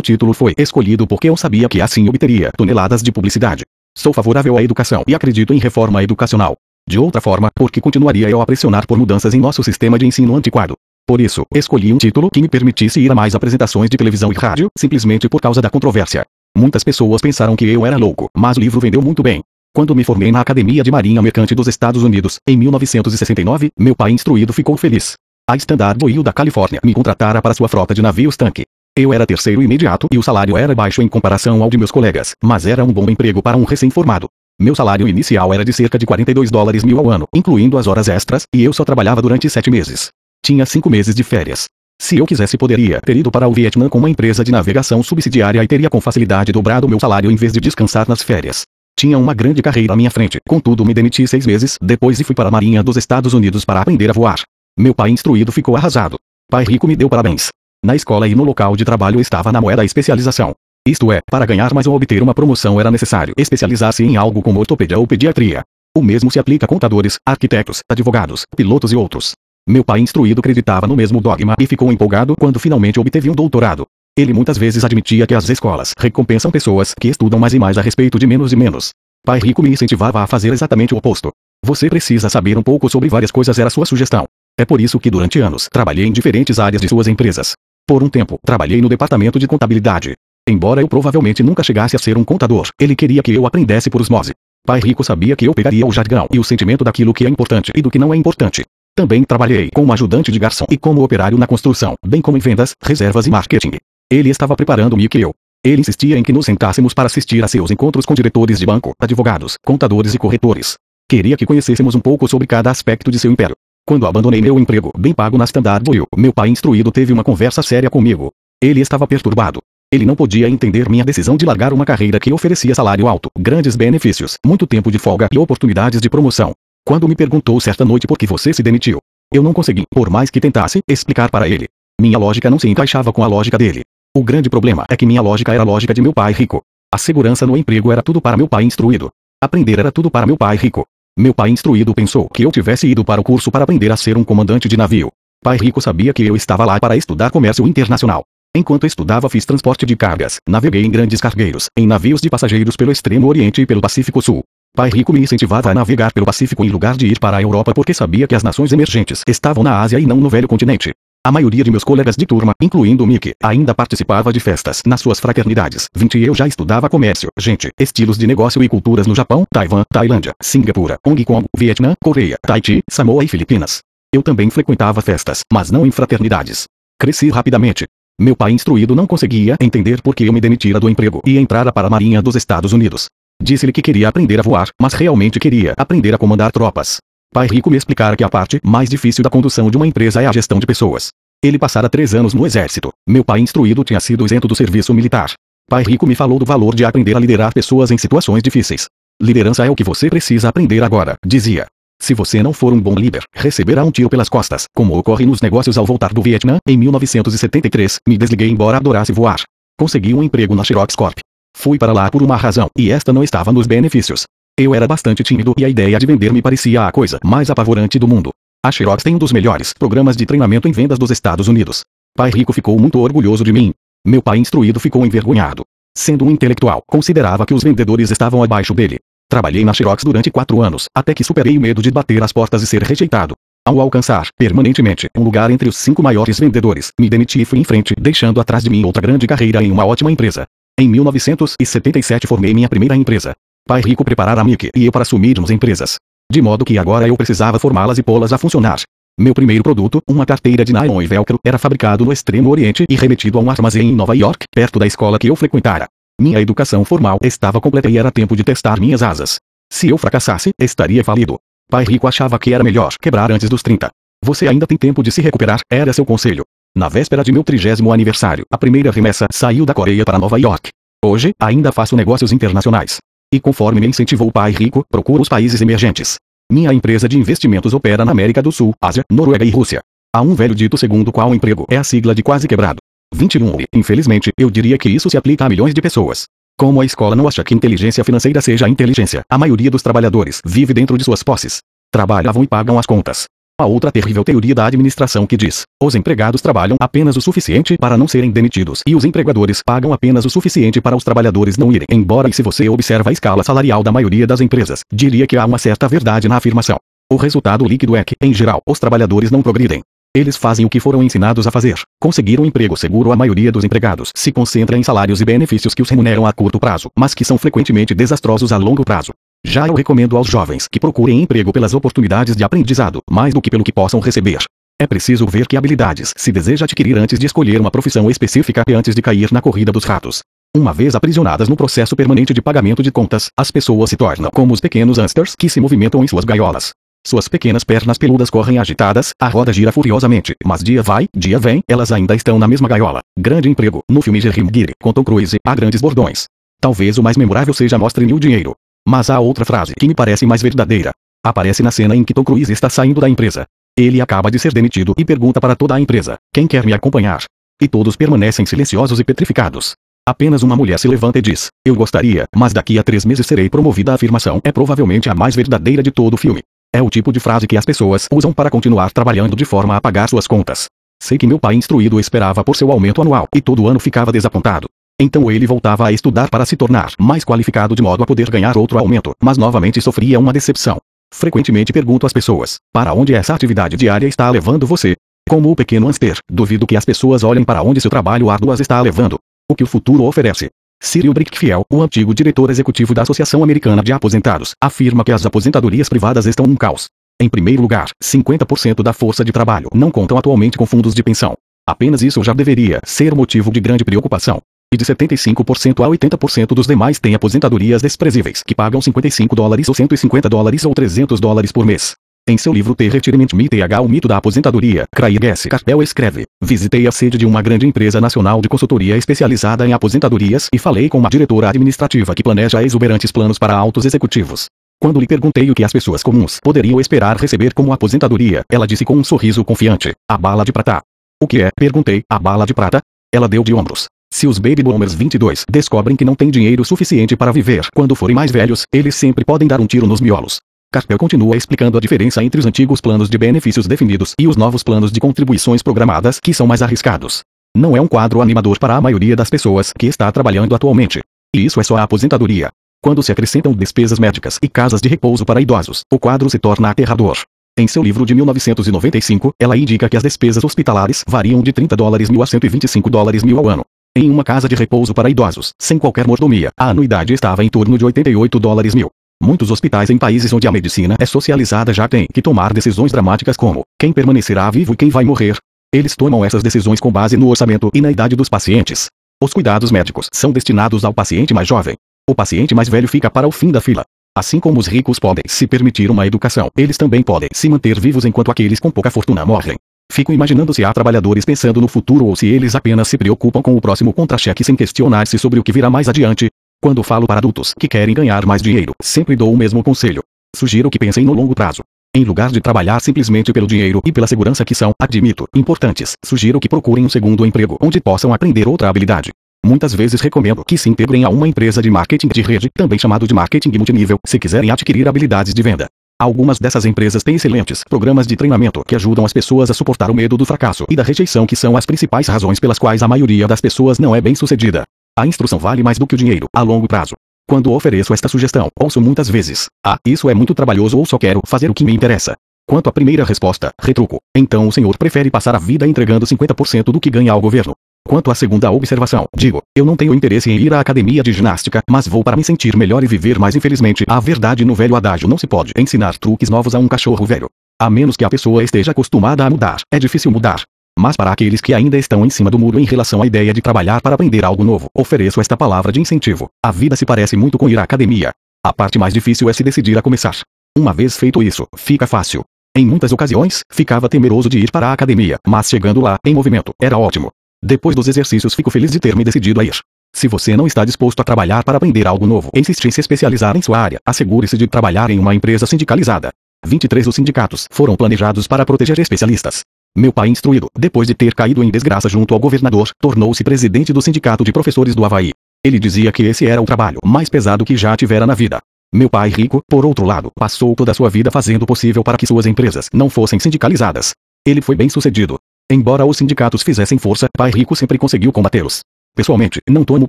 título 0.00 0.32
foi 0.32 0.54
escolhido 0.56 1.06
porque 1.06 1.28
eu 1.28 1.36
sabia 1.36 1.68
que 1.68 1.80
assim 1.80 2.08
obteria 2.08 2.52
toneladas 2.56 3.02
de 3.02 3.10
publicidade. 3.10 3.64
Sou 3.96 4.12
favorável 4.12 4.56
à 4.56 4.62
educação 4.62 5.02
e 5.06 5.14
acredito 5.14 5.52
em 5.52 5.58
reforma 5.58 6.02
educacional. 6.02 6.56
De 6.88 6.98
outra 6.98 7.20
forma, 7.20 7.50
porque 7.54 7.80
continuaria 7.80 8.28
eu 8.30 8.40
a 8.40 8.46
pressionar 8.46 8.86
por 8.86 8.98
mudanças 8.98 9.34
em 9.34 9.40
nosso 9.40 9.62
sistema 9.62 9.98
de 9.98 10.06
ensino 10.06 10.34
antiquado. 10.34 10.74
Por 11.06 11.20
isso, 11.20 11.44
escolhi 11.54 11.92
um 11.92 11.98
título 11.98 12.30
que 12.30 12.40
me 12.40 12.48
permitisse 12.48 13.00
ir 13.00 13.10
a 13.10 13.14
mais 13.14 13.34
apresentações 13.34 13.90
de 13.90 13.96
televisão 13.96 14.32
e 14.32 14.34
rádio, 14.34 14.68
simplesmente 14.78 15.28
por 15.28 15.40
causa 15.40 15.60
da 15.60 15.68
controvérsia. 15.68 16.24
Muitas 16.56 16.84
pessoas 16.84 17.20
pensaram 17.20 17.56
que 17.56 17.66
eu 17.66 17.84
era 17.84 17.96
louco, 17.96 18.28
mas 18.36 18.56
o 18.56 18.60
livro 18.60 18.80
vendeu 18.80 19.02
muito 19.02 19.22
bem. 19.22 19.42
Quando 19.74 19.94
me 19.94 20.04
formei 20.04 20.32
na 20.32 20.40
Academia 20.40 20.82
de 20.82 20.90
Marinha 20.90 21.22
Mercante 21.22 21.54
dos 21.54 21.68
Estados 21.68 22.02
Unidos, 22.02 22.38
em 22.46 22.56
1969, 22.56 23.70
meu 23.78 23.94
pai 23.94 24.10
instruído 24.10 24.52
ficou 24.52 24.76
feliz. 24.76 25.14
A 25.48 25.56
Standard 25.56 25.98
Oil 26.04 26.22
da 26.22 26.32
Califórnia 26.32 26.80
me 26.84 26.94
contratara 26.94 27.42
para 27.42 27.54
sua 27.54 27.68
frota 27.68 27.94
de 27.94 28.02
navios 28.02 28.36
tanque. 28.36 28.64
Eu 29.00 29.14
era 29.14 29.24
terceiro 29.24 29.62
imediato 29.62 30.06
e 30.12 30.18
o 30.18 30.22
salário 30.22 30.58
era 30.58 30.74
baixo 30.74 31.00
em 31.00 31.08
comparação 31.08 31.62
ao 31.62 31.70
de 31.70 31.78
meus 31.78 31.90
colegas, 31.90 32.34
mas 32.44 32.66
era 32.66 32.84
um 32.84 32.92
bom 32.92 33.08
emprego 33.08 33.42
para 33.42 33.56
um 33.56 33.64
recém-formado. 33.64 34.28
Meu 34.60 34.74
salário 34.74 35.08
inicial 35.08 35.54
era 35.54 35.64
de 35.64 35.72
cerca 35.72 35.98
de 35.98 36.04
42 36.04 36.50
dólares 36.50 36.84
mil 36.84 36.98
ao 36.98 37.08
ano, 37.08 37.26
incluindo 37.34 37.78
as 37.78 37.86
horas 37.86 38.08
extras, 38.08 38.42
e 38.54 38.62
eu 38.62 38.74
só 38.74 38.84
trabalhava 38.84 39.22
durante 39.22 39.48
sete 39.48 39.70
meses. 39.70 40.10
Tinha 40.44 40.66
cinco 40.66 40.90
meses 40.90 41.14
de 41.14 41.24
férias. 41.24 41.64
Se 41.98 42.18
eu 42.18 42.26
quisesse 42.26 42.58
poderia 42.58 43.00
ter 43.00 43.16
ido 43.16 43.30
para 43.30 43.48
o 43.48 43.54
Vietnã 43.54 43.88
com 43.88 43.96
uma 43.96 44.10
empresa 44.10 44.44
de 44.44 44.52
navegação 44.52 45.02
subsidiária 45.02 45.64
e 45.64 45.66
teria 45.66 45.88
com 45.88 45.98
facilidade 45.98 46.52
dobrado 46.52 46.86
meu 46.86 47.00
salário 47.00 47.30
em 47.30 47.36
vez 47.36 47.54
de 47.54 47.60
descansar 47.60 48.06
nas 48.06 48.20
férias. 48.22 48.64
Tinha 48.98 49.16
uma 49.16 49.32
grande 49.32 49.62
carreira 49.62 49.94
à 49.94 49.96
minha 49.96 50.10
frente, 50.10 50.36
contudo 50.46 50.84
me 50.84 50.92
demiti 50.92 51.26
seis 51.26 51.46
meses 51.46 51.78
depois 51.80 52.20
e 52.20 52.24
fui 52.24 52.34
para 52.34 52.48
a 52.48 52.52
Marinha 52.52 52.82
dos 52.82 52.98
Estados 52.98 53.32
Unidos 53.32 53.64
para 53.64 53.80
aprender 53.80 54.10
a 54.10 54.12
voar. 54.12 54.42
Meu 54.78 54.94
pai 54.94 55.08
instruído 55.08 55.50
ficou 55.50 55.74
arrasado. 55.74 56.16
Pai 56.50 56.64
rico 56.64 56.86
me 56.86 56.96
deu 56.96 57.08
parabéns. 57.08 57.48
Na 57.82 57.96
escola 57.96 58.28
e 58.28 58.34
no 58.34 58.44
local 58.44 58.76
de 58.76 58.84
trabalho 58.84 59.18
estava 59.20 59.50
na 59.50 59.58
moeda 59.58 59.82
especialização. 59.82 60.52
Isto 60.86 61.10
é, 61.10 61.20
para 61.30 61.46
ganhar 61.46 61.72
mais 61.72 61.86
ou 61.86 61.94
obter 61.94 62.22
uma 62.22 62.34
promoção 62.34 62.78
era 62.78 62.90
necessário 62.90 63.32
especializar-se 63.38 64.04
em 64.04 64.18
algo 64.18 64.42
como 64.42 64.60
ortopedia 64.60 64.98
ou 64.98 65.06
pediatria. 65.06 65.62
O 65.96 66.02
mesmo 66.02 66.30
se 66.30 66.38
aplica 66.38 66.66
a 66.66 66.68
contadores, 66.68 67.16
arquitetos, 67.26 67.80
advogados, 67.90 68.42
pilotos 68.54 68.92
e 68.92 68.96
outros. 68.96 69.32
Meu 69.66 69.82
pai 69.82 70.00
instruído 70.00 70.40
acreditava 70.40 70.86
no 70.86 70.94
mesmo 70.94 71.22
dogma 71.22 71.54
e 71.58 71.66
ficou 71.66 71.90
empolgado 71.90 72.36
quando 72.38 72.60
finalmente 72.60 73.00
obteve 73.00 73.30
um 73.30 73.34
doutorado. 73.34 73.86
Ele 74.14 74.34
muitas 74.34 74.58
vezes 74.58 74.84
admitia 74.84 75.26
que 75.26 75.34
as 75.34 75.48
escolas 75.48 75.94
recompensam 75.98 76.50
pessoas 76.50 76.92
que 77.00 77.08
estudam 77.08 77.40
mais 77.40 77.54
e 77.54 77.58
mais 77.58 77.78
a 77.78 77.82
respeito 77.82 78.18
de 78.18 78.26
menos 78.26 78.52
e 78.52 78.56
menos. 78.56 78.90
Pai 79.24 79.38
rico 79.38 79.62
me 79.62 79.70
incentivava 79.70 80.20
a 80.20 80.26
fazer 80.26 80.52
exatamente 80.52 80.92
o 80.92 80.98
oposto. 80.98 81.30
Você 81.64 81.88
precisa 81.88 82.28
saber 82.28 82.58
um 82.58 82.62
pouco 82.62 82.90
sobre 82.90 83.08
várias 83.08 83.30
coisas 83.30 83.58
era 83.58 83.70
sua 83.70 83.86
sugestão. 83.86 84.26
É 84.58 84.66
por 84.66 84.82
isso 84.82 85.00
que 85.00 85.10
durante 85.10 85.40
anos 85.40 85.66
trabalhei 85.72 86.04
em 86.04 86.12
diferentes 86.12 86.58
áreas 86.58 86.82
de 86.82 86.88
suas 86.88 87.08
empresas. 87.08 87.54
Por 87.90 88.04
um 88.04 88.08
tempo, 88.08 88.38
trabalhei 88.46 88.80
no 88.80 88.88
departamento 88.88 89.36
de 89.36 89.48
contabilidade. 89.48 90.14
Embora 90.48 90.80
eu 90.80 90.86
provavelmente 90.86 91.42
nunca 91.42 91.64
chegasse 91.64 91.96
a 91.96 91.98
ser 91.98 92.16
um 92.16 92.22
contador, 92.22 92.68
ele 92.80 92.94
queria 92.94 93.20
que 93.20 93.34
eu 93.34 93.48
aprendesse 93.48 93.90
por 93.90 94.00
osmose. 94.00 94.30
Pai 94.64 94.78
rico 94.78 95.02
sabia 95.02 95.34
que 95.34 95.46
eu 95.46 95.52
pegaria 95.52 95.84
o 95.84 95.90
jargão 95.90 96.28
e 96.32 96.38
o 96.38 96.44
sentimento 96.44 96.84
daquilo 96.84 97.12
que 97.12 97.26
é 97.26 97.28
importante 97.28 97.72
e 97.74 97.82
do 97.82 97.90
que 97.90 97.98
não 97.98 98.14
é 98.14 98.16
importante. 98.16 98.64
Também 98.94 99.24
trabalhei 99.24 99.70
como 99.74 99.92
ajudante 99.92 100.30
de 100.30 100.38
garçom 100.38 100.66
e 100.70 100.78
como 100.78 101.02
operário 101.02 101.36
na 101.36 101.48
construção, 101.48 101.94
bem 102.06 102.22
como 102.22 102.36
em 102.36 102.40
vendas, 102.40 102.74
reservas 102.80 103.26
e 103.26 103.30
marketing. 103.30 103.72
Ele 104.08 104.30
estava 104.30 104.54
preparando-me 104.54 105.08
que 105.08 105.20
eu. 105.20 105.34
Ele 105.64 105.80
insistia 105.80 106.16
em 106.16 106.22
que 106.22 106.32
nos 106.32 106.46
sentássemos 106.46 106.94
para 106.94 107.06
assistir 107.06 107.42
a 107.42 107.48
seus 107.48 107.72
encontros 107.72 108.06
com 108.06 108.14
diretores 108.14 108.60
de 108.60 108.66
banco, 108.66 108.92
advogados, 109.00 109.56
contadores 109.66 110.14
e 110.14 110.18
corretores. 110.18 110.76
Queria 111.08 111.36
que 111.36 111.44
conhecêssemos 111.44 111.96
um 111.96 112.00
pouco 112.00 112.28
sobre 112.28 112.46
cada 112.46 112.70
aspecto 112.70 113.10
de 113.10 113.18
seu 113.18 113.32
império. 113.32 113.56
Quando 113.90 114.06
abandonei 114.06 114.40
meu 114.40 114.56
emprego, 114.56 114.92
bem 114.96 115.12
pago 115.12 115.36
na 115.36 115.42
Standard 115.42 115.84
Oil, 115.90 116.06
meu 116.16 116.32
pai 116.32 116.48
instruído 116.48 116.92
teve 116.92 117.12
uma 117.12 117.24
conversa 117.24 117.60
séria 117.60 117.90
comigo. 117.90 118.30
Ele 118.62 118.80
estava 118.80 119.04
perturbado. 119.04 119.58
Ele 119.92 120.06
não 120.06 120.14
podia 120.14 120.48
entender 120.48 120.88
minha 120.88 121.04
decisão 121.04 121.36
de 121.36 121.44
largar 121.44 121.72
uma 121.72 121.84
carreira 121.84 122.20
que 122.20 122.32
oferecia 122.32 122.72
salário 122.72 123.08
alto, 123.08 123.28
grandes 123.36 123.74
benefícios, 123.74 124.36
muito 124.46 124.64
tempo 124.64 124.92
de 124.92 124.98
folga 125.00 125.26
e 125.32 125.36
oportunidades 125.36 126.00
de 126.00 126.08
promoção. 126.08 126.52
Quando 126.86 127.08
me 127.08 127.16
perguntou 127.16 127.60
certa 127.60 127.84
noite 127.84 128.06
por 128.06 128.16
que 128.16 128.28
você 128.28 128.52
se 128.54 128.62
demitiu, 128.62 129.00
eu 129.34 129.42
não 129.42 129.52
consegui, 129.52 129.82
por 129.90 130.08
mais 130.08 130.30
que 130.30 130.40
tentasse, 130.40 130.78
explicar 130.86 131.28
para 131.28 131.48
ele. 131.48 131.66
Minha 132.00 132.16
lógica 132.16 132.48
não 132.48 132.60
se 132.60 132.68
encaixava 132.68 133.12
com 133.12 133.24
a 133.24 133.26
lógica 133.26 133.58
dele. 133.58 133.82
O 134.16 134.22
grande 134.22 134.48
problema 134.48 134.86
é 134.88 134.96
que 134.96 135.04
minha 135.04 135.20
lógica 135.20 135.52
era 135.52 135.62
a 135.62 135.66
lógica 135.66 135.92
de 135.92 136.00
meu 136.00 136.12
pai 136.12 136.32
rico. 136.32 136.62
A 136.94 136.96
segurança 136.96 137.44
no 137.44 137.56
emprego 137.56 137.90
era 137.90 138.04
tudo 138.04 138.20
para 138.20 138.36
meu 138.36 138.46
pai 138.46 138.62
instruído. 138.62 139.10
Aprender 139.42 139.80
era 139.80 139.90
tudo 139.90 140.08
para 140.08 140.28
meu 140.28 140.36
pai 140.36 140.56
rico. 140.56 140.86
Meu 141.18 141.34
pai 141.34 141.50
instruído 141.50 141.94
pensou 141.94 142.28
que 142.28 142.44
eu 142.44 142.52
tivesse 142.52 142.86
ido 142.86 143.04
para 143.04 143.20
o 143.20 143.24
curso 143.24 143.50
para 143.50 143.64
aprender 143.64 143.90
a 143.90 143.96
ser 143.96 144.16
um 144.16 144.24
comandante 144.24 144.68
de 144.68 144.76
navio. 144.76 145.10
Pai 145.42 145.56
rico 145.56 145.80
sabia 145.80 146.12
que 146.12 146.24
eu 146.24 146.36
estava 146.36 146.64
lá 146.64 146.78
para 146.78 146.96
estudar 146.96 147.30
comércio 147.30 147.66
internacional. 147.66 148.22
Enquanto 148.56 148.86
estudava 148.86 149.28
fiz 149.28 149.44
transporte 149.44 149.86
de 149.86 149.96
cargas, 149.96 150.36
naveguei 150.48 150.84
em 150.84 150.90
grandes 150.90 151.20
cargueiros, 151.20 151.66
em 151.76 151.86
navios 151.86 152.20
de 152.20 152.30
passageiros 152.30 152.76
pelo 152.76 152.92
Extremo 152.92 153.26
Oriente 153.26 153.60
e 153.60 153.66
pelo 153.66 153.80
Pacífico 153.80 154.22
Sul. 154.22 154.42
Pai 154.74 154.88
rico 154.88 155.12
me 155.12 155.20
incentivava 155.20 155.70
a 155.70 155.74
navegar 155.74 156.12
pelo 156.12 156.26
Pacífico 156.26 156.64
em 156.64 156.68
lugar 156.68 156.96
de 156.96 157.06
ir 157.06 157.18
para 157.18 157.36
a 157.36 157.42
Europa 157.42 157.74
porque 157.74 157.92
sabia 157.92 158.26
que 158.26 158.34
as 158.34 158.42
nações 158.42 158.72
emergentes 158.72 159.22
estavam 159.26 159.64
na 159.64 159.80
Ásia 159.80 159.98
e 159.98 160.06
não 160.06 160.16
no 160.16 160.28
velho 160.28 160.46
continente. 160.46 160.92
A 161.22 161.30
maioria 161.30 161.62
de 161.62 161.70
meus 161.70 161.84
colegas 161.84 162.16
de 162.16 162.24
turma, 162.24 162.54
incluindo 162.62 163.04
o 163.04 163.06
Mickey, 163.06 163.34
ainda 163.42 163.74
participava 163.74 164.32
de 164.32 164.40
festas 164.40 164.80
nas 164.86 165.02
suas 165.02 165.20
fraternidades. 165.20 165.86
20 165.94 166.18
e 166.18 166.24
eu 166.24 166.34
já 166.34 166.48
estudava 166.48 166.88
comércio, 166.88 167.28
gente, 167.38 167.70
estilos 167.78 168.16
de 168.16 168.26
negócio 168.26 168.64
e 168.64 168.68
culturas 168.70 169.06
no 169.06 169.14
Japão, 169.14 169.44
Taiwan, 169.52 169.84
Tailândia, 169.92 170.32
Singapura, 170.40 170.96
Hong 171.06 171.22
Kong, 171.22 171.44
Vietnã, 171.54 171.92
Coreia, 172.02 172.38
Tahiti, 172.40 172.82
Samoa 172.88 173.22
e 173.22 173.28
Filipinas. 173.28 173.80
Eu 174.14 174.22
também 174.22 174.48
frequentava 174.48 175.02
festas, 175.02 175.42
mas 175.52 175.70
não 175.70 175.84
em 175.84 175.90
fraternidades. 175.90 176.64
Cresci 176.98 177.28
rapidamente. 177.28 177.86
Meu 178.18 178.34
pai 178.34 178.52
instruído 178.52 178.96
não 178.96 179.06
conseguia 179.06 179.56
entender 179.60 180.00
por 180.00 180.14
que 180.14 180.24
eu 180.24 180.32
me 180.32 180.40
demitira 180.40 180.80
do 180.80 180.88
emprego 180.88 181.20
e 181.26 181.36
entrara 181.36 181.70
para 181.70 181.88
a 181.88 181.90
Marinha 181.90 182.22
dos 182.22 182.34
Estados 182.34 182.72
Unidos. 182.72 183.08
Disse-lhe 183.42 183.72
que 183.72 183.82
queria 183.82 184.08
aprender 184.08 184.40
a 184.40 184.42
voar, 184.42 184.70
mas 184.80 184.94
realmente 184.94 185.38
queria 185.38 185.74
aprender 185.76 186.14
a 186.14 186.18
comandar 186.18 186.50
tropas. 186.50 186.96
Pai 187.32 187.46
rico 187.46 187.70
me 187.70 187.76
explicara 187.76 188.16
que 188.16 188.24
a 188.24 188.28
parte 188.28 188.60
mais 188.64 188.90
difícil 188.90 189.22
da 189.22 189.30
condução 189.30 189.70
de 189.70 189.76
uma 189.76 189.86
empresa 189.86 190.20
é 190.20 190.26
a 190.26 190.32
gestão 190.32 190.58
de 190.58 190.66
pessoas. 190.66 191.10
Ele 191.40 191.60
passara 191.60 191.88
três 191.88 192.12
anos 192.12 192.34
no 192.34 192.44
exército. 192.44 192.90
Meu 193.08 193.24
pai 193.24 193.38
instruído 193.38 193.84
tinha 193.84 194.00
sido 194.00 194.26
isento 194.26 194.48
do 194.48 194.56
serviço 194.56 194.92
militar. 194.92 195.30
Pai 195.68 195.84
rico 195.84 196.08
me 196.08 196.16
falou 196.16 196.40
do 196.40 196.44
valor 196.44 196.74
de 196.74 196.84
aprender 196.84 197.16
a 197.16 197.20
liderar 197.20 197.54
pessoas 197.54 197.92
em 197.92 197.98
situações 197.98 198.42
difíceis. 198.42 198.86
Liderança 199.22 199.64
é 199.64 199.70
o 199.70 199.76
que 199.76 199.84
você 199.84 200.10
precisa 200.10 200.48
aprender 200.48 200.82
agora, 200.82 201.14
dizia. 201.24 201.68
Se 202.02 202.14
você 202.14 202.42
não 202.42 202.52
for 202.52 202.72
um 202.72 202.80
bom 202.80 202.94
líder, 202.94 203.22
receberá 203.32 203.84
um 203.84 203.92
tiro 203.92 204.10
pelas 204.10 204.28
costas, 204.28 204.64
como 204.74 204.98
ocorre 204.98 205.24
nos 205.24 205.40
negócios 205.40 205.78
ao 205.78 205.86
voltar 205.86 206.12
do 206.12 206.22
Vietnã, 206.22 206.58
em 206.66 206.76
1973, 206.76 207.98
me 208.08 208.18
desliguei 208.18 208.50
embora 208.50 208.78
adorasse 208.78 209.12
voar. 209.12 209.40
Consegui 209.78 210.14
um 210.14 210.22
emprego 210.24 210.56
na 210.56 210.64
Xerox 210.64 210.96
Corp. 210.96 211.18
Fui 211.56 211.78
para 211.78 211.92
lá 211.92 212.10
por 212.10 212.24
uma 212.24 212.36
razão, 212.36 212.68
e 212.76 212.90
esta 212.90 213.12
não 213.12 213.22
estava 213.22 213.52
nos 213.52 213.68
benefícios. 213.68 214.24
Eu 214.62 214.74
era 214.74 214.86
bastante 214.86 215.22
tímido 215.22 215.54
e 215.56 215.64
a 215.64 215.70
ideia 215.70 215.98
de 215.98 216.04
vender 216.04 216.34
me 216.34 216.42
parecia 216.42 216.86
a 216.86 216.92
coisa 216.92 217.18
mais 217.24 217.48
apavorante 217.48 217.98
do 217.98 218.06
mundo. 218.06 218.28
A 218.62 218.70
Xerox 218.70 219.02
tem 219.02 219.14
um 219.14 219.18
dos 219.18 219.32
melhores 219.32 219.72
programas 219.72 220.18
de 220.18 220.26
treinamento 220.26 220.68
em 220.68 220.70
vendas 220.70 220.98
dos 220.98 221.10
Estados 221.10 221.48
Unidos. 221.48 221.80
Pai 222.14 222.28
rico 222.28 222.52
ficou 222.52 222.78
muito 222.78 222.98
orgulhoso 222.98 223.42
de 223.42 223.54
mim. 223.54 223.72
Meu 224.06 224.20
pai 224.20 224.36
instruído 224.36 224.78
ficou 224.78 225.06
envergonhado. 225.06 225.64
Sendo 225.96 226.26
um 226.26 226.30
intelectual, 226.30 226.82
considerava 226.86 227.46
que 227.46 227.54
os 227.54 227.62
vendedores 227.62 228.10
estavam 228.10 228.42
abaixo 228.42 228.74
dele. 228.74 228.98
Trabalhei 229.30 229.64
na 229.64 229.72
Xerox 229.72 230.04
durante 230.04 230.30
quatro 230.30 230.60
anos, 230.60 230.84
até 230.94 231.14
que 231.14 231.24
superei 231.24 231.56
o 231.56 231.60
medo 231.60 231.80
de 231.80 231.90
bater 231.90 232.22
as 232.22 232.30
portas 232.30 232.62
e 232.62 232.66
ser 232.66 232.82
rejeitado. 232.82 233.32
Ao 233.66 233.80
alcançar, 233.80 234.28
permanentemente, 234.36 235.08
um 235.16 235.22
lugar 235.22 235.50
entre 235.50 235.70
os 235.70 235.78
cinco 235.78 236.02
maiores 236.02 236.38
vendedores, 236.38 236.92
me 237.00 237.08
demiti 237.08 237.40
e 237.40 237.46
fui 237.46 237.58
em 237.58 237.64
frente, 237.64 237.94
deixando 237.98 238.42
atrás 238.42 238.62
de 238.62 238.68
mim 238.68 238.84
outra 238.84 239.00
grande 239.00 239.26
carreira 239.26 239.62
em 239.62 239.72
uma 239.72 239.86
ótima 239.86 240.12
empresa. 240.12 240.44
Em 240.78 240.86
1977 240.86 242.26
formei 242.26 242.52
minha 242.52 242.68
primeira 242.68 242.94
empresa. 242.94 243.34
Pai 243.66 243.80
rico 243.80 244.04
preparara 244.04 244.40
a 244.40 244.44
Mickey 244.44 244.70
e 244.74 244.84
eu 244.84 244.92
para 244.92 245.02
assumirmos 245.02 245.50
empresas. 245.50 245.96
De 246.30 246.40
modo 246.40 246.64
que 246.64 246.78
agora 246.78 247.08
eu 247.08 247.16
precisava 247.16 247.58
formá-las 247.58 247.98
e 247.98 248.02
pô-las 248.02 248.32
a 248.32 248.38
funcionar. 248.38 248.80
Meu 249.18 249.34
primeiro 249.34 249.62
produto, 249.62 250.00
uma 250.08 250.24
carteira 250.24 250.64
de 250.64 250.72
nylon 250.72 251.02
e 251.02 251.06
velcro, 251.06 251.38
era 251.44 251.58
fabricado 251.58 252.04
no 252.04 252.12
Extremo 252.12 252.48
Oriente 252.50 252.84
e 252.88 252.96
remetido 252.96 253.38
a 253.38 253.42
um 253.42 253.50
armazém 253.50 253.90
em 253.90 253.94
Nova 253.94 254.16
York, 254.16 254.46
perto 254.54 254.78
da 254.78 254.86
escola 254.86 255.18
que 255.18 255.28
eu 255.28 255.36
frequentara. 255.36 255.86
Minha 256.20 256.40
educação 256.40 256.84
formal 256.84 257.18
estava 257.22 257.60
completa 257.60 257.90
e 257.90 257.98
era 257.98 258.10
tempo 258.10 258.36
de 258.36 258.44
testar 258.44 258.80
minhas 258.80 259.02
asas. 259.02 259.38
Se 259.72 259.88
eu 259.88 259.98
fracassasse, 259.98 260.50
estaria 260.58 261.04
falido. 261.04 261.38
Pai 261.70 261.84
rico 261.84 262.06
achava 262.06 262.38
que 262.38 262.52
era 262.52 262.64
melhor 262.64 262.94
quebrar 263.00 263.30
antes 263.30 263.48
dos 263.48 263.62
30. 263.62 263.90
Você 264.24 264.48
ainda 264.48 264.66
tem 264.66 264.76
tempo 264.76 265.02
de 265.02 265.10
se 265.10 265.20
recuperar, 265.20 265.60
era 265.70 265.92
seu 265.92 266.04
conselho. 266.04 266.44
Na 266.76 266.88
véspera 266.88 267.24
de 267.24 267.32
meu 267.32 267.42
trigésimo 267.42 267.92
aniversário, 267.92 268.44
a 268.50 268.58
primeira 268.58 268.90
remessa 268.90 269.26
saiu 269.32 269.66
da 269.66 269.74
Coreia 269.74 270.04
para 270.04 270.18
Nova 270.18 270.38
York. 270.38 270.70
Hoje, 271.04 271.32
ainda 271.40 271.72
faço 271.72 271.96
negócios 271.96 272.32
internacionais. 272.32 272.98
E 273.32 273.38
conforme 273.38 273.80
me 273.80 273.86
incentivou 273.86 274.26
o 274.26 274.32
pai 274.32 274.50
rico, 274.50 274.84
procuro 274.90 275.22
os 275.22 275.28
países 275.28 275.60
emergentes. 275.60 276.16
Minha 276.50 276.74
empresa 276.74 277.08
de 277.08 277.16
investimentos 277.16 277.72
opera 277.72 278.04
na 278.04 278.10
América 278.10 278.42
do 278.42 278.50
Sul, 278.50 278.74
Ásia, 278.80 279.04
Noruega 279.08 279.44
e 279.44 279.50
Rússia. 279.50 279.80
Há 280.12 280.20
um 280.20 280.34
velho 280.34 280.52
dito 280.52 280.76
segundo 280.76 281.12
qual 281.12 281.32
emprego 281.32 281.64
é 281.70 281.76
a 281.76 281.84
sigla 281.84 282.12
de 282.12 282.24
quase 282.24 282.48
quebrado. 282.48 282.78
21 283.14 283.60
e, 283.60 283.66
infelizmente, 283.72 284.32
eu 284.36 284.50
diria 284.50 284.76
que 284.76 284.88
isso 284.88 285.08
se 285.08 285.16
aplica 285.16 285.44
a 285.44 285.48
milhões 285.48 285.72
de 285.72 285.80
pessoas. 285.80 286.24
Como 286.58 286.80
a 286.80 286.84
escola 286.84 287.14
não 287.14 287.28
acha 287.28 287.44
que 287.44 287.54
inteligência 287.54 288.02
financeira 288.02 288.40
seja 288.40 288.68
inteligência, 288.68 289.22
a 289.30 289.38
maioria 289.38 289.70
dos 289.70 289.82
trabalhadores 289.82 290.40
vive 290.44 290.74
dentro 290.74 290.98
de 290.98 291.04
suas 291.04 291.22
posses. 291.22 291.58
Trabalhavam 291.92 292.42
e 292.42 292.48
pagam 292.48 292.80
as 292.80 292.86
contas. 292.86 293.26
A 293.60 293.66
outra 293.66 293.92
terrível 293.92 294.24
teoria 294.24 294.54
da 294.54 294.64
administração 294.64 295.26
que 295.26 295.36
diz: 295.36 295.64
os 295.82 295.94
empregados 295.94 296.40
trabalham 296.40 296.78
apenas 296.80 297.14
o 297.18 297.20
suficiente 297.20 297.76
para 297.76 297.94
não 297.94 298.08
serem 298.08 298.30
demitidos 298.30 298.80
e 298.86 298.96
os 298.96 299.04
empregadores 299.04 299.60
pagam 299.62 299.92
apenas 299.92 300.24
o 300.24 300.30
suficiente 300.30 300.80
para 300.80 300.96
os 300.96 301.04
trabalhadores 301.04 301.58
não 301.58 301.70
irem 301.70 301.86
embora. 301.92 302.30
E 302.30 302.32
se 302.32 302.42
você 302.42 302.70
observa 302.70 303.10
a 303.10 303.12
escala 303.12 303.44
salarial 303.44 303.82
da 303.82 303.92
maioria 303.92 304.26
das 304.26 304.40
empresas, 304.40 304.80
diria 304.90 305.26
que 305.26 305.36
há 305.36 305.44
uma 305.44 305.58
certa 305.58 305.86
verdade 305.86 306.26
na 306.26 306.36
afirmação. 306.36 306.78
O 307.12 307.16
resultado 307.16 307.66
líquido 307.66 307.94
é 307.96 308.02
que, 308.02 308.14
em 308.18 308.32
geral, 308.32 308.62
os 308.66 308.78
trabalhadores 308.78 309.30
não 309.30 309.42
progridem. 309.42 309.82
Eles 310.16 310.38
fazem 310.38 310.64
o 310.64 310.70
que 310.70 310.80
foram 310.80 311.02
ensinados 311.02 311.46
a 311.46 311.50
fazer. 311.50 311.78
Conseguir 312.00 312.40
um 312.40 312.46
emprego 312.46 312.78
seguro 312.78 313.12
a 313.12 313.16
maioria 313.16 313.52
dos 313.52 313.62
empregados 313.62 314.10
se 314.16 314.32
concentra 314.32 314.78
em 314.78 314.82
salários 314.82 315.20
e 315.20 315.24
benefícios 315.26 315.74
que 315.74 315.82
os 315.82 315.90
remuneram 315.90 316.24
a 316.24 316.32
curto 316.32 316.58
prazo, 316.58 316.88
mas 316.98 317.12
que 317.12 317.26
são 317.26 317.36
frequentemente 317.36 317.94
desastrosos 317.94 318.52
a 318.52 318.56
longo 318.56 318.86
prazo. 318.86 319.12
Já 319.44 319.66
eu 319.66 319.74
recomendo 319.74 320.16
aos 320.16 320.26
jovens 320.26 320.68
que 320.70 320.78
procurem 320.78 321.22
emprego 321.22 321.52
pelas 321.52 321.72
oportunidades 321.72 322.36
de 322.36 322.44
aprendizado, 322.44 323.02
mais 323.10 323.32
do 323.32 323.40
que 323.40 323.50
pelo 323.50 323.64
que 323.64 323.72
possam 323.72 323.98
receber. 323.98 324.38
É 324.78 324.86
preciso 324.86 325.26
ver 325.26 325.46
que 325.46 325.56
habilidades 325.56 326.12
se 326.16 326.30
deseja 326.30 326.64
adquirir 326.64 326.96
antes 326.96 327.18
de 327.18 327.26
escolher 327.26 327.60
uma 327.60 327.70
profissão 327.70 328.10
específica 328.10 328.62
e 328.68 328.74
antes 328.74 328.94
de 328.94 329.02
cair 329.02 329.32
na 329.32 329.40
corrida 329.40 329.72
dos 329.72 329.84
ratos. 329.84 330.22
Uma 330.56 330.72
vez 330.72 330.94
aprisionadas 330.94 331.48
no 331.48 331.56
processo 331.56 331.94
permanente 331.94 332.34
de 332.34 332.42
pagamento 332.42 332.82
de 332.82 332.90
contas, 332.90 333.28
as 333.36 333.50
pessoas 333.50 333.90
se 333.90 333.96
tornam 333.96 334.30
como 334.32 334.52
os 334.52 334.60
pequenos 334.60 334.98
hamsters 334.98 335.34
que 335.36 335.48
se 335.48 335.60
movimentam 335.60 336.02
em 336.02 336.08
suas 336.08 336.24
gaiolas. 336.24 336.72
Suas 337.06 337.28
pequenas 337.28 337.64
pernas 337.64 337.96
peludas 337.96 338.28
correm 338.28 338.58
agitadas, 338.58 339.12
a 339.20 339.28
roda 339.28 339.52
gira 339.52 339.72
furiosamente, 339.72 340.34
mas 340.44 340.62
dia 340.62 340.82
vai, 340.82 341.06
dia 341.16 341.38
vem, 341.38 341.62
elas 341.66 341.92
ainda 341.92 342.14
estão 342.14 342.38
na 342.38 342.46
mesma 342.46 342.68
gaiola. 342.68 343.00
Grande 343.18 343.48
emprego, 343.48 343.80
no 343.90 344.02
filme 344.02 344.20
Jerry 344.20 344.42
Maguire, 344.42 344.72
com 344.82 344.92
Tom 344.92 345.04
Cruise, 345.04 345.36
há 345.46 345.54
grandes 345.54 345.80
bordões. 345.80 346.24
Talvez 346.60 346.98
o 346.98 347.02
mais 347.02 347.16
memorável 347.16 347.54
seja 347.54 347.78
Mostre-me 347.78 348.12
o 348.12 348.20
dinheiro. 348.20 348.54
Mas 348.86 349.10
há 349.10 349.18
outra 349.20 349.44
frase 349.44 349.74
que 349.78 349.86
me 349.86 349.94
parece 349.94 350.26
mais 350.26 350.42
verdadeira. 350.42 350.92
Aparece 351.24 351.62
na 351.62 351.70
cena 351.70 351.94
em 351.94 352.02
que 352.02 352.14
Tom 352.14 352.24
Cruise 352.24 352.52
está 352.52 352.70
saindo 352.70 353.00
da 353.00 353.08
empresa. 353.08 353.44
Ele 353.76 354.00
acaba 354.00 354.30
de 354.30 354.38
ser 354.38 354.52
demitido 354.52 354.94
e 354.96 355.04
pergunta 355.04 355.40
para 355.40 355.54
toda 355.54 355.74
a 355.74 355.80
empresa: 355.80 356.16
Quem 356.32 356.46
quer 356.46 356.64
me 356.64 356.72
acompanhar? 356.72 357.24
E 357.60 357.68
todos 357.68 357.96
permanecem 357.96 358.46
silenciosos 358.46 358.98
e 358.98 359.04
petrificados. 359.04 359.74
Apenas 360.08 360.42
uma 360.42 360.56
mulher 360.56 360.78
se 360.78 360.88
levanta 360.88 361.18
e 361.18 361.22
diz: 361.22 361.48
Eu 361.64 361.74
gostaria, 361.74 362.26
mas 362.34 362.52
daqui 362.52 362.78
a 362.78 362.82
três 362.82 363.04
meses 363.04 363.26
serei 363.26 363.50
promovida. 363.50 363.92
A 363.92 363.94
afirmação 363.94 364.40
é 364.42 364.50
provavelmente 364.50 365.08
a 365.10 365.14
mais 365.14 365.36
verdadeira 365.36 365.82
de 365.82 365.90
todo 365.90 366.14
o 366.14 366.16
filme. 366.16 366.42
É 366.72 366.80
o 366.80 366.88
tipo 366.88 367.12
de 367.12 367.20
frase 367.20 367.46
que 367.46 367.56
as 367.56 367.64
pessoas 367.64 368.06
usam 368.12 368.32
para 368.32 368.50
continuar 368.50 368.92
trabalhando 368.92 369.36
de 369.36 369.44
forma 369.44 369.76
a 369.76 369.80
pagar 369.80 370.08
suas 370.08 370.26
contas. 370.26 370.66
Sei 371.02 371.18
que 371.18 371.26
meu 371.26 371.38
pai 371.38 371.54
instruído 371.54 371.98
esperava 371.98 372.44
por 372.44 372.56
seu 372.56 372.70
aumento 372.70 373.02
anual 373.02 373.26
e 373.34 373.40
todo 373.40 373.66
ano 373.66 373.80
ficava 373.80 374.12
desapontado. 374.12 374.68
Então 375.02 375.30
ele 375.30 375.46
voltava 375.46 375.86
a 375.86 375.92
estudar 375.92 376.28
para 376.28 376.44
se 376.44 376.54
tornar 376.58 376.92
mais 377.00 377.24
qualificado 377.24 377.74
de 377.74 377.80
modo 377.80 378.02
a 378.02 378.06
poder 378.06 378.28
ganhar 378.28 378.58
outro 378.58 378.78
aumento, 378.78 379.12
mas 379.18 379.38
novamente 379.38 379.80
sofria 379.80 380.20
uma 380.20 380.30
decepção. 380.30 380.76
Frequentemente 381.10 381.72
pergunto 381.72 382.04
às 382.04 382.12
pessoas: 382.12 382.58
para 382.70 382.92
onde 382.92 383.14
essa 383.14 383.34
atividade 383.34 383.78
diária 383.78 384.06
está 384.06 384.28
levando 384.28 384.66
você? 384.66 384.94
Como 385.26 385.50
o 385.50 385.56
pequeno 385.56 385.88
Anster, 385.88 386.18
duvido 386.30 386.66
que 386.66 386.76
as 386.76 386.84
pessoas 386.84 387.24
olhem 387.24 387.44
para 387.44 387.62
onde 387.62 387.80
seu 387.80 387.90
trabalho 387.90 388.28
árduo 388.28 388.50
as 388.50 388.60
está 388.60 388.78
levando. 388.82 389.18
O 389.50 389.54
que 389.54 389.64
o 389.64 389.66
futuro 389.66 390.04
oferece. 390.04 390.50
Cyril 390.82 391.14
Brickfiel, 391.14 391.62
o 391.72 391.80
antigo 391.80 392.14
diretor 392.14 392.50
executivo 392.50 392.92
da 392.92 393.02
Associação 393.02 393.42
Americana 393.42 393.82
de 393.82 393.92
Aposentados, 393.94 394.52
afirma 394.62 395.02
que 395.02 395.12
as 395.12 395.24
aposentadorias 395.24 395.88
privadas 395.88 396.26
estão 396.26 396.44
um 396.44 396.56
caos. 396.56 396.88
Em 397.18 397.28
primeiro 397.28 397.62
lugar, 397.62 397.88
50% 398.04 398.82
da 398.82 398.92
força 398.92 399.24
de 399.24 399.32
trabalho 399.32 399.70
não 399.74 399.90
contam 399.90 400.18
atualmente 400.18 400.58
com 400.58 400.66
fundos 400.66 400.94
de 400.94 401.02
pensão. 401.02 401.34
Apenas 401.66 402.02
isso 402.02 402.22
já 402.22 402.34
deveria 402.34 402.80
ser 402.84 403.14
motivo 403.14 403.50
de 403.50 403.60
grande 403.60 403.84
preocupação. 403.84 404.42
E 404.72 404.76
de 404.76 404.84
75% 404.84 405.84
a 405.84 405.88
80% 405.88 406.54
dos 406.54 406.66
demais 406.66 407.00
têm 407.00 407.16
aposentadorias 407.16 407.82
desprezíveis, 407.82 408.40
que 408.46 408.54
pagam 408.54 408.80
55 408.80 409.34
dólares 409.34 409.68
ou 409.68 409.74
150 409.74 410.28
dólares 410.28 410.64
ou 410.64 410.72
300 410.72 411.18
dólares 411.18 411.50
por 411.50 411.66
mês. 411.66 411.96
Em 412.28 412.38
seu 412.38 412.52
livro 412.52 412.76
The 412.76 412.86
Retirement 412.86 413.26
Myth 413.34 413.60
H. 413.60 413.80
O 413.80 413.88
Mito 413.88 414.06
da 414.06 414.18
Aposentadoria, 414.18 414.84
Craig 414.94 415.18
S. 415.24 415.48
Carpel 415.48 415.82
escreve, 415.82 416.24
visitei 416.40 416.86
a 416.86 416.92
sede 416.92 417.18
de 417.18 417.26
uma 417.26 417.42
grande 417.42 417.66
empresa 417.66 418.00
nacional 418.00 418.40
de 418.40 418.48
consultoria 418.48 418.96
especializada 418.96 419.66
em 419.66 419.72
aposentadorias 419.72 420.46
e 420.54 420.58
falei 420.58 420.88
com 420.88 420.98
uma 420.98 421.10
diretora 421.10 421.48
administrativa 421.48 422.14
que 422.14 422.22
planeja 422.22 422.62
exuberantes 422.62 423.10
planos 423.10 423.38
para 423.40 423.56
altos 423.56 423.84
executivos. 423.84 424.46
Quando 424.80 425.00
lhe 425.00 425.06
perguntei 425.06 425.50
o 425.50 425.54
que 425.54 425.64
as 425.64 425.72
pessoas 425.72 426.04
comuns 426.04 426.38
poderiam 426.40 426.80
esperar 426.80 427.16
receber 427.16 427.52
como 427.52 427.72
aposentadoria, 427.72 428.44
ela 428.48 428.68
disse 428.68 428.84
com 428.84 428.94
um 428.94 429.02
sorriso 429.02 429.44
confiante, 429.44 429.92
a 430.08 430.16
bala 430.16 430.44
de 430.44 430.52
prata. 430.52 430.80
O 431.20 431.26
que 431.26 431.42
é? 431.42 431.50
Perguntei, 431.56 432.04
a 432.08 432.20
bala 432.20 432.46
de 432.46 432.54
prata? 432.54 432.80
Ela 433.12 433.28
deu 433.28 433.42
de 433.42 433.52
ombros. 433.52 433.88
Se 434.20 434.26
os 434.26 434.38
Baby 434.38 434.62
Boomers 434.62 434.92
22 434.92 435.46
descobrem 435.50 435.96
que 435.96 436.04
não 436.04 436.14
têm 436.14 436.30
dinheiro 436.30 436.62
suficiente 436.64 437.16
para 437.16 437.32
viver 437.32 437.66
quando 437.74 437.94
forem 437.94 438.14
mais 438.14 438.30
velhos, 438.30 438.64
eles 438.70 438.94
sempre 438.94 439.24
podem 439.24 439.48
dar 439.48 439.60
um 439.60 439.66
tiro 439.66 439.86
nos 439.86 440.00
miolos. 440.00 440.40
Carpel 440.70 440.98
continua 440.98 441.36
explicando 441.36 441.78
a 441.78 441.80
diferença 441.80 442.22
entre 442.22 442.38
os 442.38 442.44
antigos 442.44 442.80
planos 442.80 443.08
de 443.08 443.16
benefícios 443.16 443.66
definidos 443.66 444.14
e 444.18 444.28
os 444.28 444.36
novos 444.36 444.62
planos 444.62 444.92
de 444.92 445.00
contribuições 445.00 445.62
programadas 445.62 446.20
que 446.20 446.34
são 446.34 446.46
mais 446.46 446.60
arriscados. 446.60 447.22
Não 447.56 447.76
é 447.76 447.80
um 447.80 447.88
quadro 447.88 448.20
animador 448.20 448.58
para 448.58 448.76
a 448.76 448.80
maioria 448.80 449.16
das 449.16 449.30
pessoas 449.30 449.72
que 449.72 449.86
está 449.86 450.12
trabalhando 450.12 450.54
atualmente. 450.54 451.00
E 451.34 451.44
isso 451.44 451.58
é 451.58 451.64
só 451.64 451.76
a 451.76 451.82
aposentadoria. 451.82 452.50
Quando 452.82 453.02
se 453.02 453.10
acrescentam 453.10 453.54
despesas 453.54 453.98
médicas 453.98 454.38
e 454.42 454.48
casas 454.48 454.80
de 454.80 454.88
repouso 454.88 455.24
para 455.24 455.40
idosos, 455.40 455.80
o 455.90 455.98
quadro 455.98 456.28
se 456.28 456.38
torna 456.38 456.70
aterrador. 456.70 457.16
Em 457.58 457.66
seu 457.66 457.82
livro 457.82 458.06
de 458.06 458.14
1995, 458.14 459.32
ela 459.40 459.56
indica 459.56 459.88
que 459.88 459.96
as 459.96 460.02
despesas 460.02 460.44
hospitalares 460.44 461.04
variam 461.06 461.42
de 461.42 461.52
30 461.52 461.76
dólares 461.76 462.08
mil 462.08 462.22
a 462.22 462.26
125 462.26 462.88
dólares 462.88 463.22
mil 463.22 463.38
ao 463.38 463.48
ano. 463.48 463.64
Em 463.96 464.08
uma 464.08 464.22
casa 464.22 464.48
de 464.48 464.54
repouso 464.54 464.94
para 464.94 465.10
idosos, 465.10 465.52
sem 465.60 465.76
qualquer 465.76 466.06
mordomia, 466.06 466.50
a 466.56 466.70
anuidade 466.70 467.12
estava 467.12 467.42
em 467.42 467.48
torno 467.48 467.76
de 467.76 467.84
88 467.84 468.38
dólares 468.38 468.72
mil. 468.72 468.88
Muitos 469.20 469.50
hospitais 469.50 469.90
em 469.90 469.98
países 469.98 470.32
onde 470.32 470.46
a 470.46 470.52
medicina 470.52 470.94
é 470.96 471.04
socializada 471.04 471.72
já 471.72 471.88
têm 471.88 472.06
que 472.06 472.22
tomar 472.22 472.52
decisões 472.52 472.92
dramáticas 472.92 473.36
como 473.36 473.62
quem 473.76 473.92
permanecerá 473.92 474.48
vivo 474.48 474.74
e 474.74 474.76
quem 474.76 474.90
vai 474.90 475.04
morrer. 475.04 475.36
Eles 475.74 475.96
tomam 475.96 476.24
essas 476.24 476.40
decisões 476.40 476.78
com 476.78 476.90
base 476.92 477.16
no 477.16 477.28
orçamento 477.28 477.68
e 477.74 477.80
na 477.80 477.90
idade 477.90 478.14
dos 478.14 478.28
pacientes. 478.28 478.86
Os 479.20 479.32
cuidados 479.32 479.72
médicos 479.72 480.06
são 480.12 480.30
destinados 480.30 480.84
ao 480.84 480.94
paciente 480.94 481.34
mais 481.34 481.48
jovem. 481.48 481.74
O 482.08 482.14
paciente 482.14 482.54
mais 482.54 482.68
velho 482.68 482.86
fica 482.86 483.10
para 483.10 483.26
o 483.26 483.32
fim 483.32 483.50
da 483.50 483.60
fila. 483.60 483.84
Assim 484.16 484.38
como 484.38 484.60
os 484.60 484.68
ricos 484.68 485.00
podem 485.00 485.24
se 485.26 485.48
permitir 485.48 485.90
uma 485.90 486.06
educação, 486.06 486.48
eles 486.56 486.76
também 486.76 487.02
podem 487.02 487.28
se 487.32 487.48
manter 487.48 487.78
vivos 487.80 488.04
enquanto 488.04 488.30
aqueles 488.30 488.60
com 488.60 488.70
pouca 488.70 488.90
fortuna 488.90 489.26
morrem. 489.26 489.56
Fico 489.90 490.12
imaginando 490.12 490.54
se 490.54 490.64
há 490.64 490.72
trabalhadores 490.72 491.24
pensando 491.24 491.60
no 491.60 491.66
futuro 491.66 492.06
ou 492.06 492.14
se 492.14 492.26
eles 492.26 492.54
apenas 492.54 492.86
se 492.86 492.96
preocupam 492.96 493.42
com 493.42 493.56
o 493.56 493.60
próximo 493.60 493.92
contra-cheque 493.92 494.44
sem 494.44 494.54
questionar-se 494.54 495.18
sobre 495.18 495.40
o 495.40 495.42
que 495.42 495.50
virá 495.50 495.68
mais 495.68 495.88
adiante, 495.88 496.28
quando 496.62 496.82
falo 496.82 497.08
para 497.08 497.18
adultos 497.18 497.52
que 497.58 497.66
querem 497.66 497.94
ganhar 497.94 498.24
mais 498.24 498.40
dinheiro, 498.40 498.72
sempre 498.80 499.16
dou 499.16 499.32
o 499.32 499.36
mesmo 499.36 499.64
conselho. 499.64 500.00
Sugiro 500.36 500.70
que 500.70 500.78
pensem 500.78 501.04
no 501.04 501.12
longo 501.12 501.34
prazo. 501.34 501.62
Em 501.92 502.04
lugar 502.04 502.30
de 502.30 502.40
trabalhar 502.40 502.80
simplesmente 502.80 503.32
pelo 503.32 503.48
dinheiro 503.48 503.82
e 503.84 503.90
pela 503.90 504.06
segurança 504.06 504.44
que 504.44 504.54
são, 504.54 504.72
admito, 504.80 505.26
importantes, 505.34 505.94
sugiro 506.04 506.38
que 506.38 506.48
procurem 506.48 506.84
um 506.84 506.88
segundo 506.88 507.26
emprego 507.26 507.58
onde 507.60 507.80
possam 507.80 508.14
aprender 508.14 508.46
outra 508.46 508.68
habilidade. 508.68 509.10
Muitas 509.44 509.74
vezes 509.74 510.00
recomendo 510.00 510.44
que 510.44 510.56
se 510.56 510.68
integrem 510.68 511.02
a 511.02 511.08
uma 511.08 511.26
empresa 511.26 511.60
de 511.60 511.70
marketing 511.70 512.08
de 512.08 512.22
rede, 512.22 512.48
também 512.54 512.78
chamado 512.78 513.08
de 513.08 513.14
marketing 513.14 513.56
multinível, 513.56 513.98
se 514.06 514.20
quiserem 514.20 514.52
adquirir 514.52 514.86
habilidades 514.86 515.34
de 515.34 515.42
venda. 515.42 515.66
Algumas 516.00 516.38
dessas 516.38 516.64
empresas 516.64 517.02
têm 517.02 517.16
excelentes 517.16 517.62
programas 517.62 518.06
de 518.06 518.16
treinamento 518.16 518.62
que 518.66 518.74
ajudam 518.74 519.04
as 519.04 519.12
pessoas 519.12 519.50
a 519.50 519.54
suportar 519.54 519.90
o 519.90 519.94
medo 519.94 520.16
do 520.16 520.24
fracasso 520.24 520.64
e 520.70 520.74
da 520.74 520.82
rejeição, 520.82 521.26
que 521.26 521.36
são 521.36 521.58
as 521.58 521.66
principais 521.66 522.08
razões 522.08 522.40
pelas 522.40 522.58
quais 522.58 522.82
a 522.82 522.88
maioria 522.88 523.28
das 523.28 523.38
pessoas 523.38 523.78
não 523.78 523.94
é 523.94 524.00
bem 524.00 524.14
sucedida. 524.14 524.62
A 524.98 525.06
instrução 525.06 525.38
vale 525.38 525.62
mais 525.62 525.76
do 525.76 525.86
que 525.86 525.94
o 525.94 525.98
dinheiro, 525.98 526.26
a 526.34 526.40
longo 526.40 526.66
prazo. 526.66 526.94
Quando 527.28 527.52
ofereço 527.52 527.92
esta 527.92 528.08
sugestão, 528.08 528.48
ouço 528.58 528.80
muitas 528.80 529.10
vezes: 529.10 529.48
Ah, 529.62 529.76
isso 529.84 530.08
é 530.08 530.14
muito 530.14 530.34
trabalhoso 530.34 530.78
ou 530.78 530.86
só 530.86 530.96
quero 530.96 531.20
fazer 531.26 531.50
o 531.50 531.54
que 531.54 531.66
me 531.66 531.74
interessa. 531.74 532.16
Quanto 532.48 532.70
à 532.70 532.72
primeira 532.72 533.04
resposta, 533.04 533.52
retruco. 533.60 533.98
Então 534.16 534.48
o 534.48 534.52
senhor 534.52 534.78
prefere 534.78 535.10
passar 535.10 535.34
a 535.34 535.38
vida 535.38 535.66
entregando 535.66 536.06
50% 536.06 536.72
do 536.72 536.80
que 536.80 536.88
ganha 536.88 537.12
ao 537.12 537.20
governo. 537.20 537.52
Quanto 537.90 538.08
à 538.08 538.14
segunda 538.14 538.48
observação, 538.52 539.08
digo, 539.16 539.42
eu 539.52 539.64
não 539.64 539.74
tenho 539.74 539.92
interesse 539.92 540.30
em 540.30 540.36
ir 540.36 540.54
à 540.54 540.60
academia 540.60 541.02
de 541.02 541.12
ginástica, 541.12 541.60
mas 541.68 541.88
vou 541.88 542.04
para 542.04 542.16
me 542.16 542.22
sentir 542.22 542.56
melhor 542.56 542.84
e 542.84 542.86
viver 542.86 543.18
mais 543.18 543.34
infelizmente. 543.34 543.84
A 543.88 543.98
verdade 543.98 544.44
no 544.44 544.54
velho 544.54 544.76
adágio 544.76 545.08
não 545.08 545.18
se 545.18 545.26
pode 545.26 545.52
ensinar 545.58 545.98
truques 545.98 546.30
novos 546.30 546.54
a 546.54 546.60
um 546.60 546.68
cachorro 546.68 547.04
velho. 547.04 547.26
A 547.60 547.68
menos 547.68 547.96
que 547.96 548.04
a 548.04 548.08
pessoa 548.08 548.44
esteja 548.44 548.70
acostumada 548.70 549.26
a 549.26 549.28
mudar, 549.28 549.62
é 549.74 549.78
difícil 549.80 550.08
mudar. 550.12 550.40
Mas 550.78 550.96
para 550.96 551.10
aqueles 551.10 551.40
que 551.40 551.52
ainda 551.52 551.76
estão 551.76 552.06
em 552.06 552.10
cima 552.10 552.30
do 552.30 552.38
muro 552.38 552.60
em 552.60 552.64
relação 552.64 553.02
à 553.02 553.08
ideia 553.08 553.34
de 553.34 553.42
trabalhar 553.42 553.80
para 553.80 553.96
aprender 553.96 554.24
algo 554.24 554.44
novo, 554.44 554.68
ofereço 554.72 555.20
esta 555.20 555.36
palavra 555.36 555.72
de 555.72 555.80
incentivo. 555.80 556.28
A 556.44 556.52
vida 556.52 556.76
se 556.76 556.86
parece 556.86 557.16
muito 557.16 557.36
com 557.36 557.48
ir 557.48 557.58
à 557.58 557.64
academia. 557.64 558.12
A 558.46 558.52
parte 558.52 558.78
mais 558.78 558.94
difícil 558.94 559.28
é 559.28 559.32
se 559.32 559.42
decidir 559.42 559.76
a 559.76 559.82
começar. 559.82 560.14
Uma 560.56 560.72
vez 560.72 560.96
feito 560.96 561.24
isso, 561.24 561.44
fica 561.56 561.88
fácil. 561.88 562.22
Em 562.56 562.64
muitas 562.64 562.92
ocasiões, 562.92 563.40
ficava 563.50 563.88
temeroso 563.88 564.28
de 564.28 564.38
ir 564.38 564.52
para 564.52 564.68
a 564.68 564.72
academia, 564.72 565.16
mas 565.26 565.48
chegando 565.48 565.80
lá, 565.80 565.96
em 566.06 566.14
movimento, 566.14 566.52
era 566.62 566.78
ótimo. 566.78 567.10
Depois 567.42 567.74
dos 567.74 567.88
exercícios 567.88 568.34
fico 568.34 568.50
feliz 568.50 568.70
de 568.70 568.78
ter 568.78 568.94
me 568.94 569.02
decidido 569.02 569.40
a 569.40 569.44
ir. 569.44 569.58
Se 569.94 570.06
você 570.06 570.36
não 570.36 570.46
está 570.46 570.64
disposto 570.64 571.00
a 571.00 571.04
trabalhar 571.04 571.42
para 571.42 571.56
aprender 571.56 571.86
algo 571.86 572.06
novo, 572.06 572.30
insiste 572.34 572.66
em 572.66 572.70
se 572.70 572.80
especializar 572.80 573.36
em 573.36 573.42
sua 573.42 573.58
área, 573.58 573.80
assegure-se 573.84 574.36
de 574.36 574.46
trabalhar 574.46 574.90
em 574.90 574.98
uma 574.98 575.14
empresa 575.14 575.46
sindicalizada. 575.46 576.10
23 576.46 576.86
Os 576.86 576.94
sindicatos 576.94 577.46
foram 577.50 577.76
planejados 577.76 578.26
para 578.26 578.44
proteger 578.44 578.78
especialistas. 578.78 579.40
Meu 579.76 579.92
pai 579.92 580.08
instruído, 580.08 580.48
depois 580.56 580.86
de 580.86 580.94
ter 580.94 581.14
caído 581.14 581.42
em 581.42 581.50
desgraça 581.50 581.88
junto 581.88 582.12
ao 582.12 582.20
governador, 582.20 582.70
tornou-se 582.78 583.24
presidente 583.24 583.72
do 583.72 583.80
sindicato 583.80 584.22
de 584.22 584.32
professores 584.32 584.74
do 584.74 584.84
Havaí. 584.84 585.12
Ele 585.44 585.58
dizia 585.58 585.90
que 585.90 586.02
esse 586.02 586.26
era 586.26 586.42
o 586.42 586.44
trabalho 586.44 586.78
mais 586.84 587.08
pesado 587.08 587.44
que 587.44 587.56
já 587.56 587.76
tivera 587.76 588.06
na 588.06 588.14
vida. 588.14 588.40
Meu 588.72 588.90
pai 588.90 589.08
rico, 589.08 589.42
por 589.48 589.64
outro 589.64 589.84
lado, 589.84 590.10
passou 590.14 590.54
toda 590.54 590.72
a 590.72 590.74
sua 590.74 590.90
vida 590.90 591.10
fazendo 591.10 591.42
o 591.42 591.46
possível 591.46 591.82
para 591.82 591.96
que 591.96 592.06
suas 592.06 592.26
empresas 592.26 592.68
não 592.72 592.90
fossem 592.90 593.18
sindicalizadas. 593.18 593.92
Ele 594.26 594.42
foi 594.42 594.54
bem 594.54 594.68
sucedido. 594.68 595.18
Embora 595.52 595.84
os 595.84 595.96
sindicatos 595.96 596.42
fizessem 596.42 596.78
força, 596.78 597.08
Pai 597.18 597.32
Rico 597.32 597.56
sempre 597.56 597.76
conseguiu 597.76 598.12
combatê-los. 598.12 598.60
Pessoalmente, 598.94 599.40
não 599.50 599.64
tomo 599.64 599.88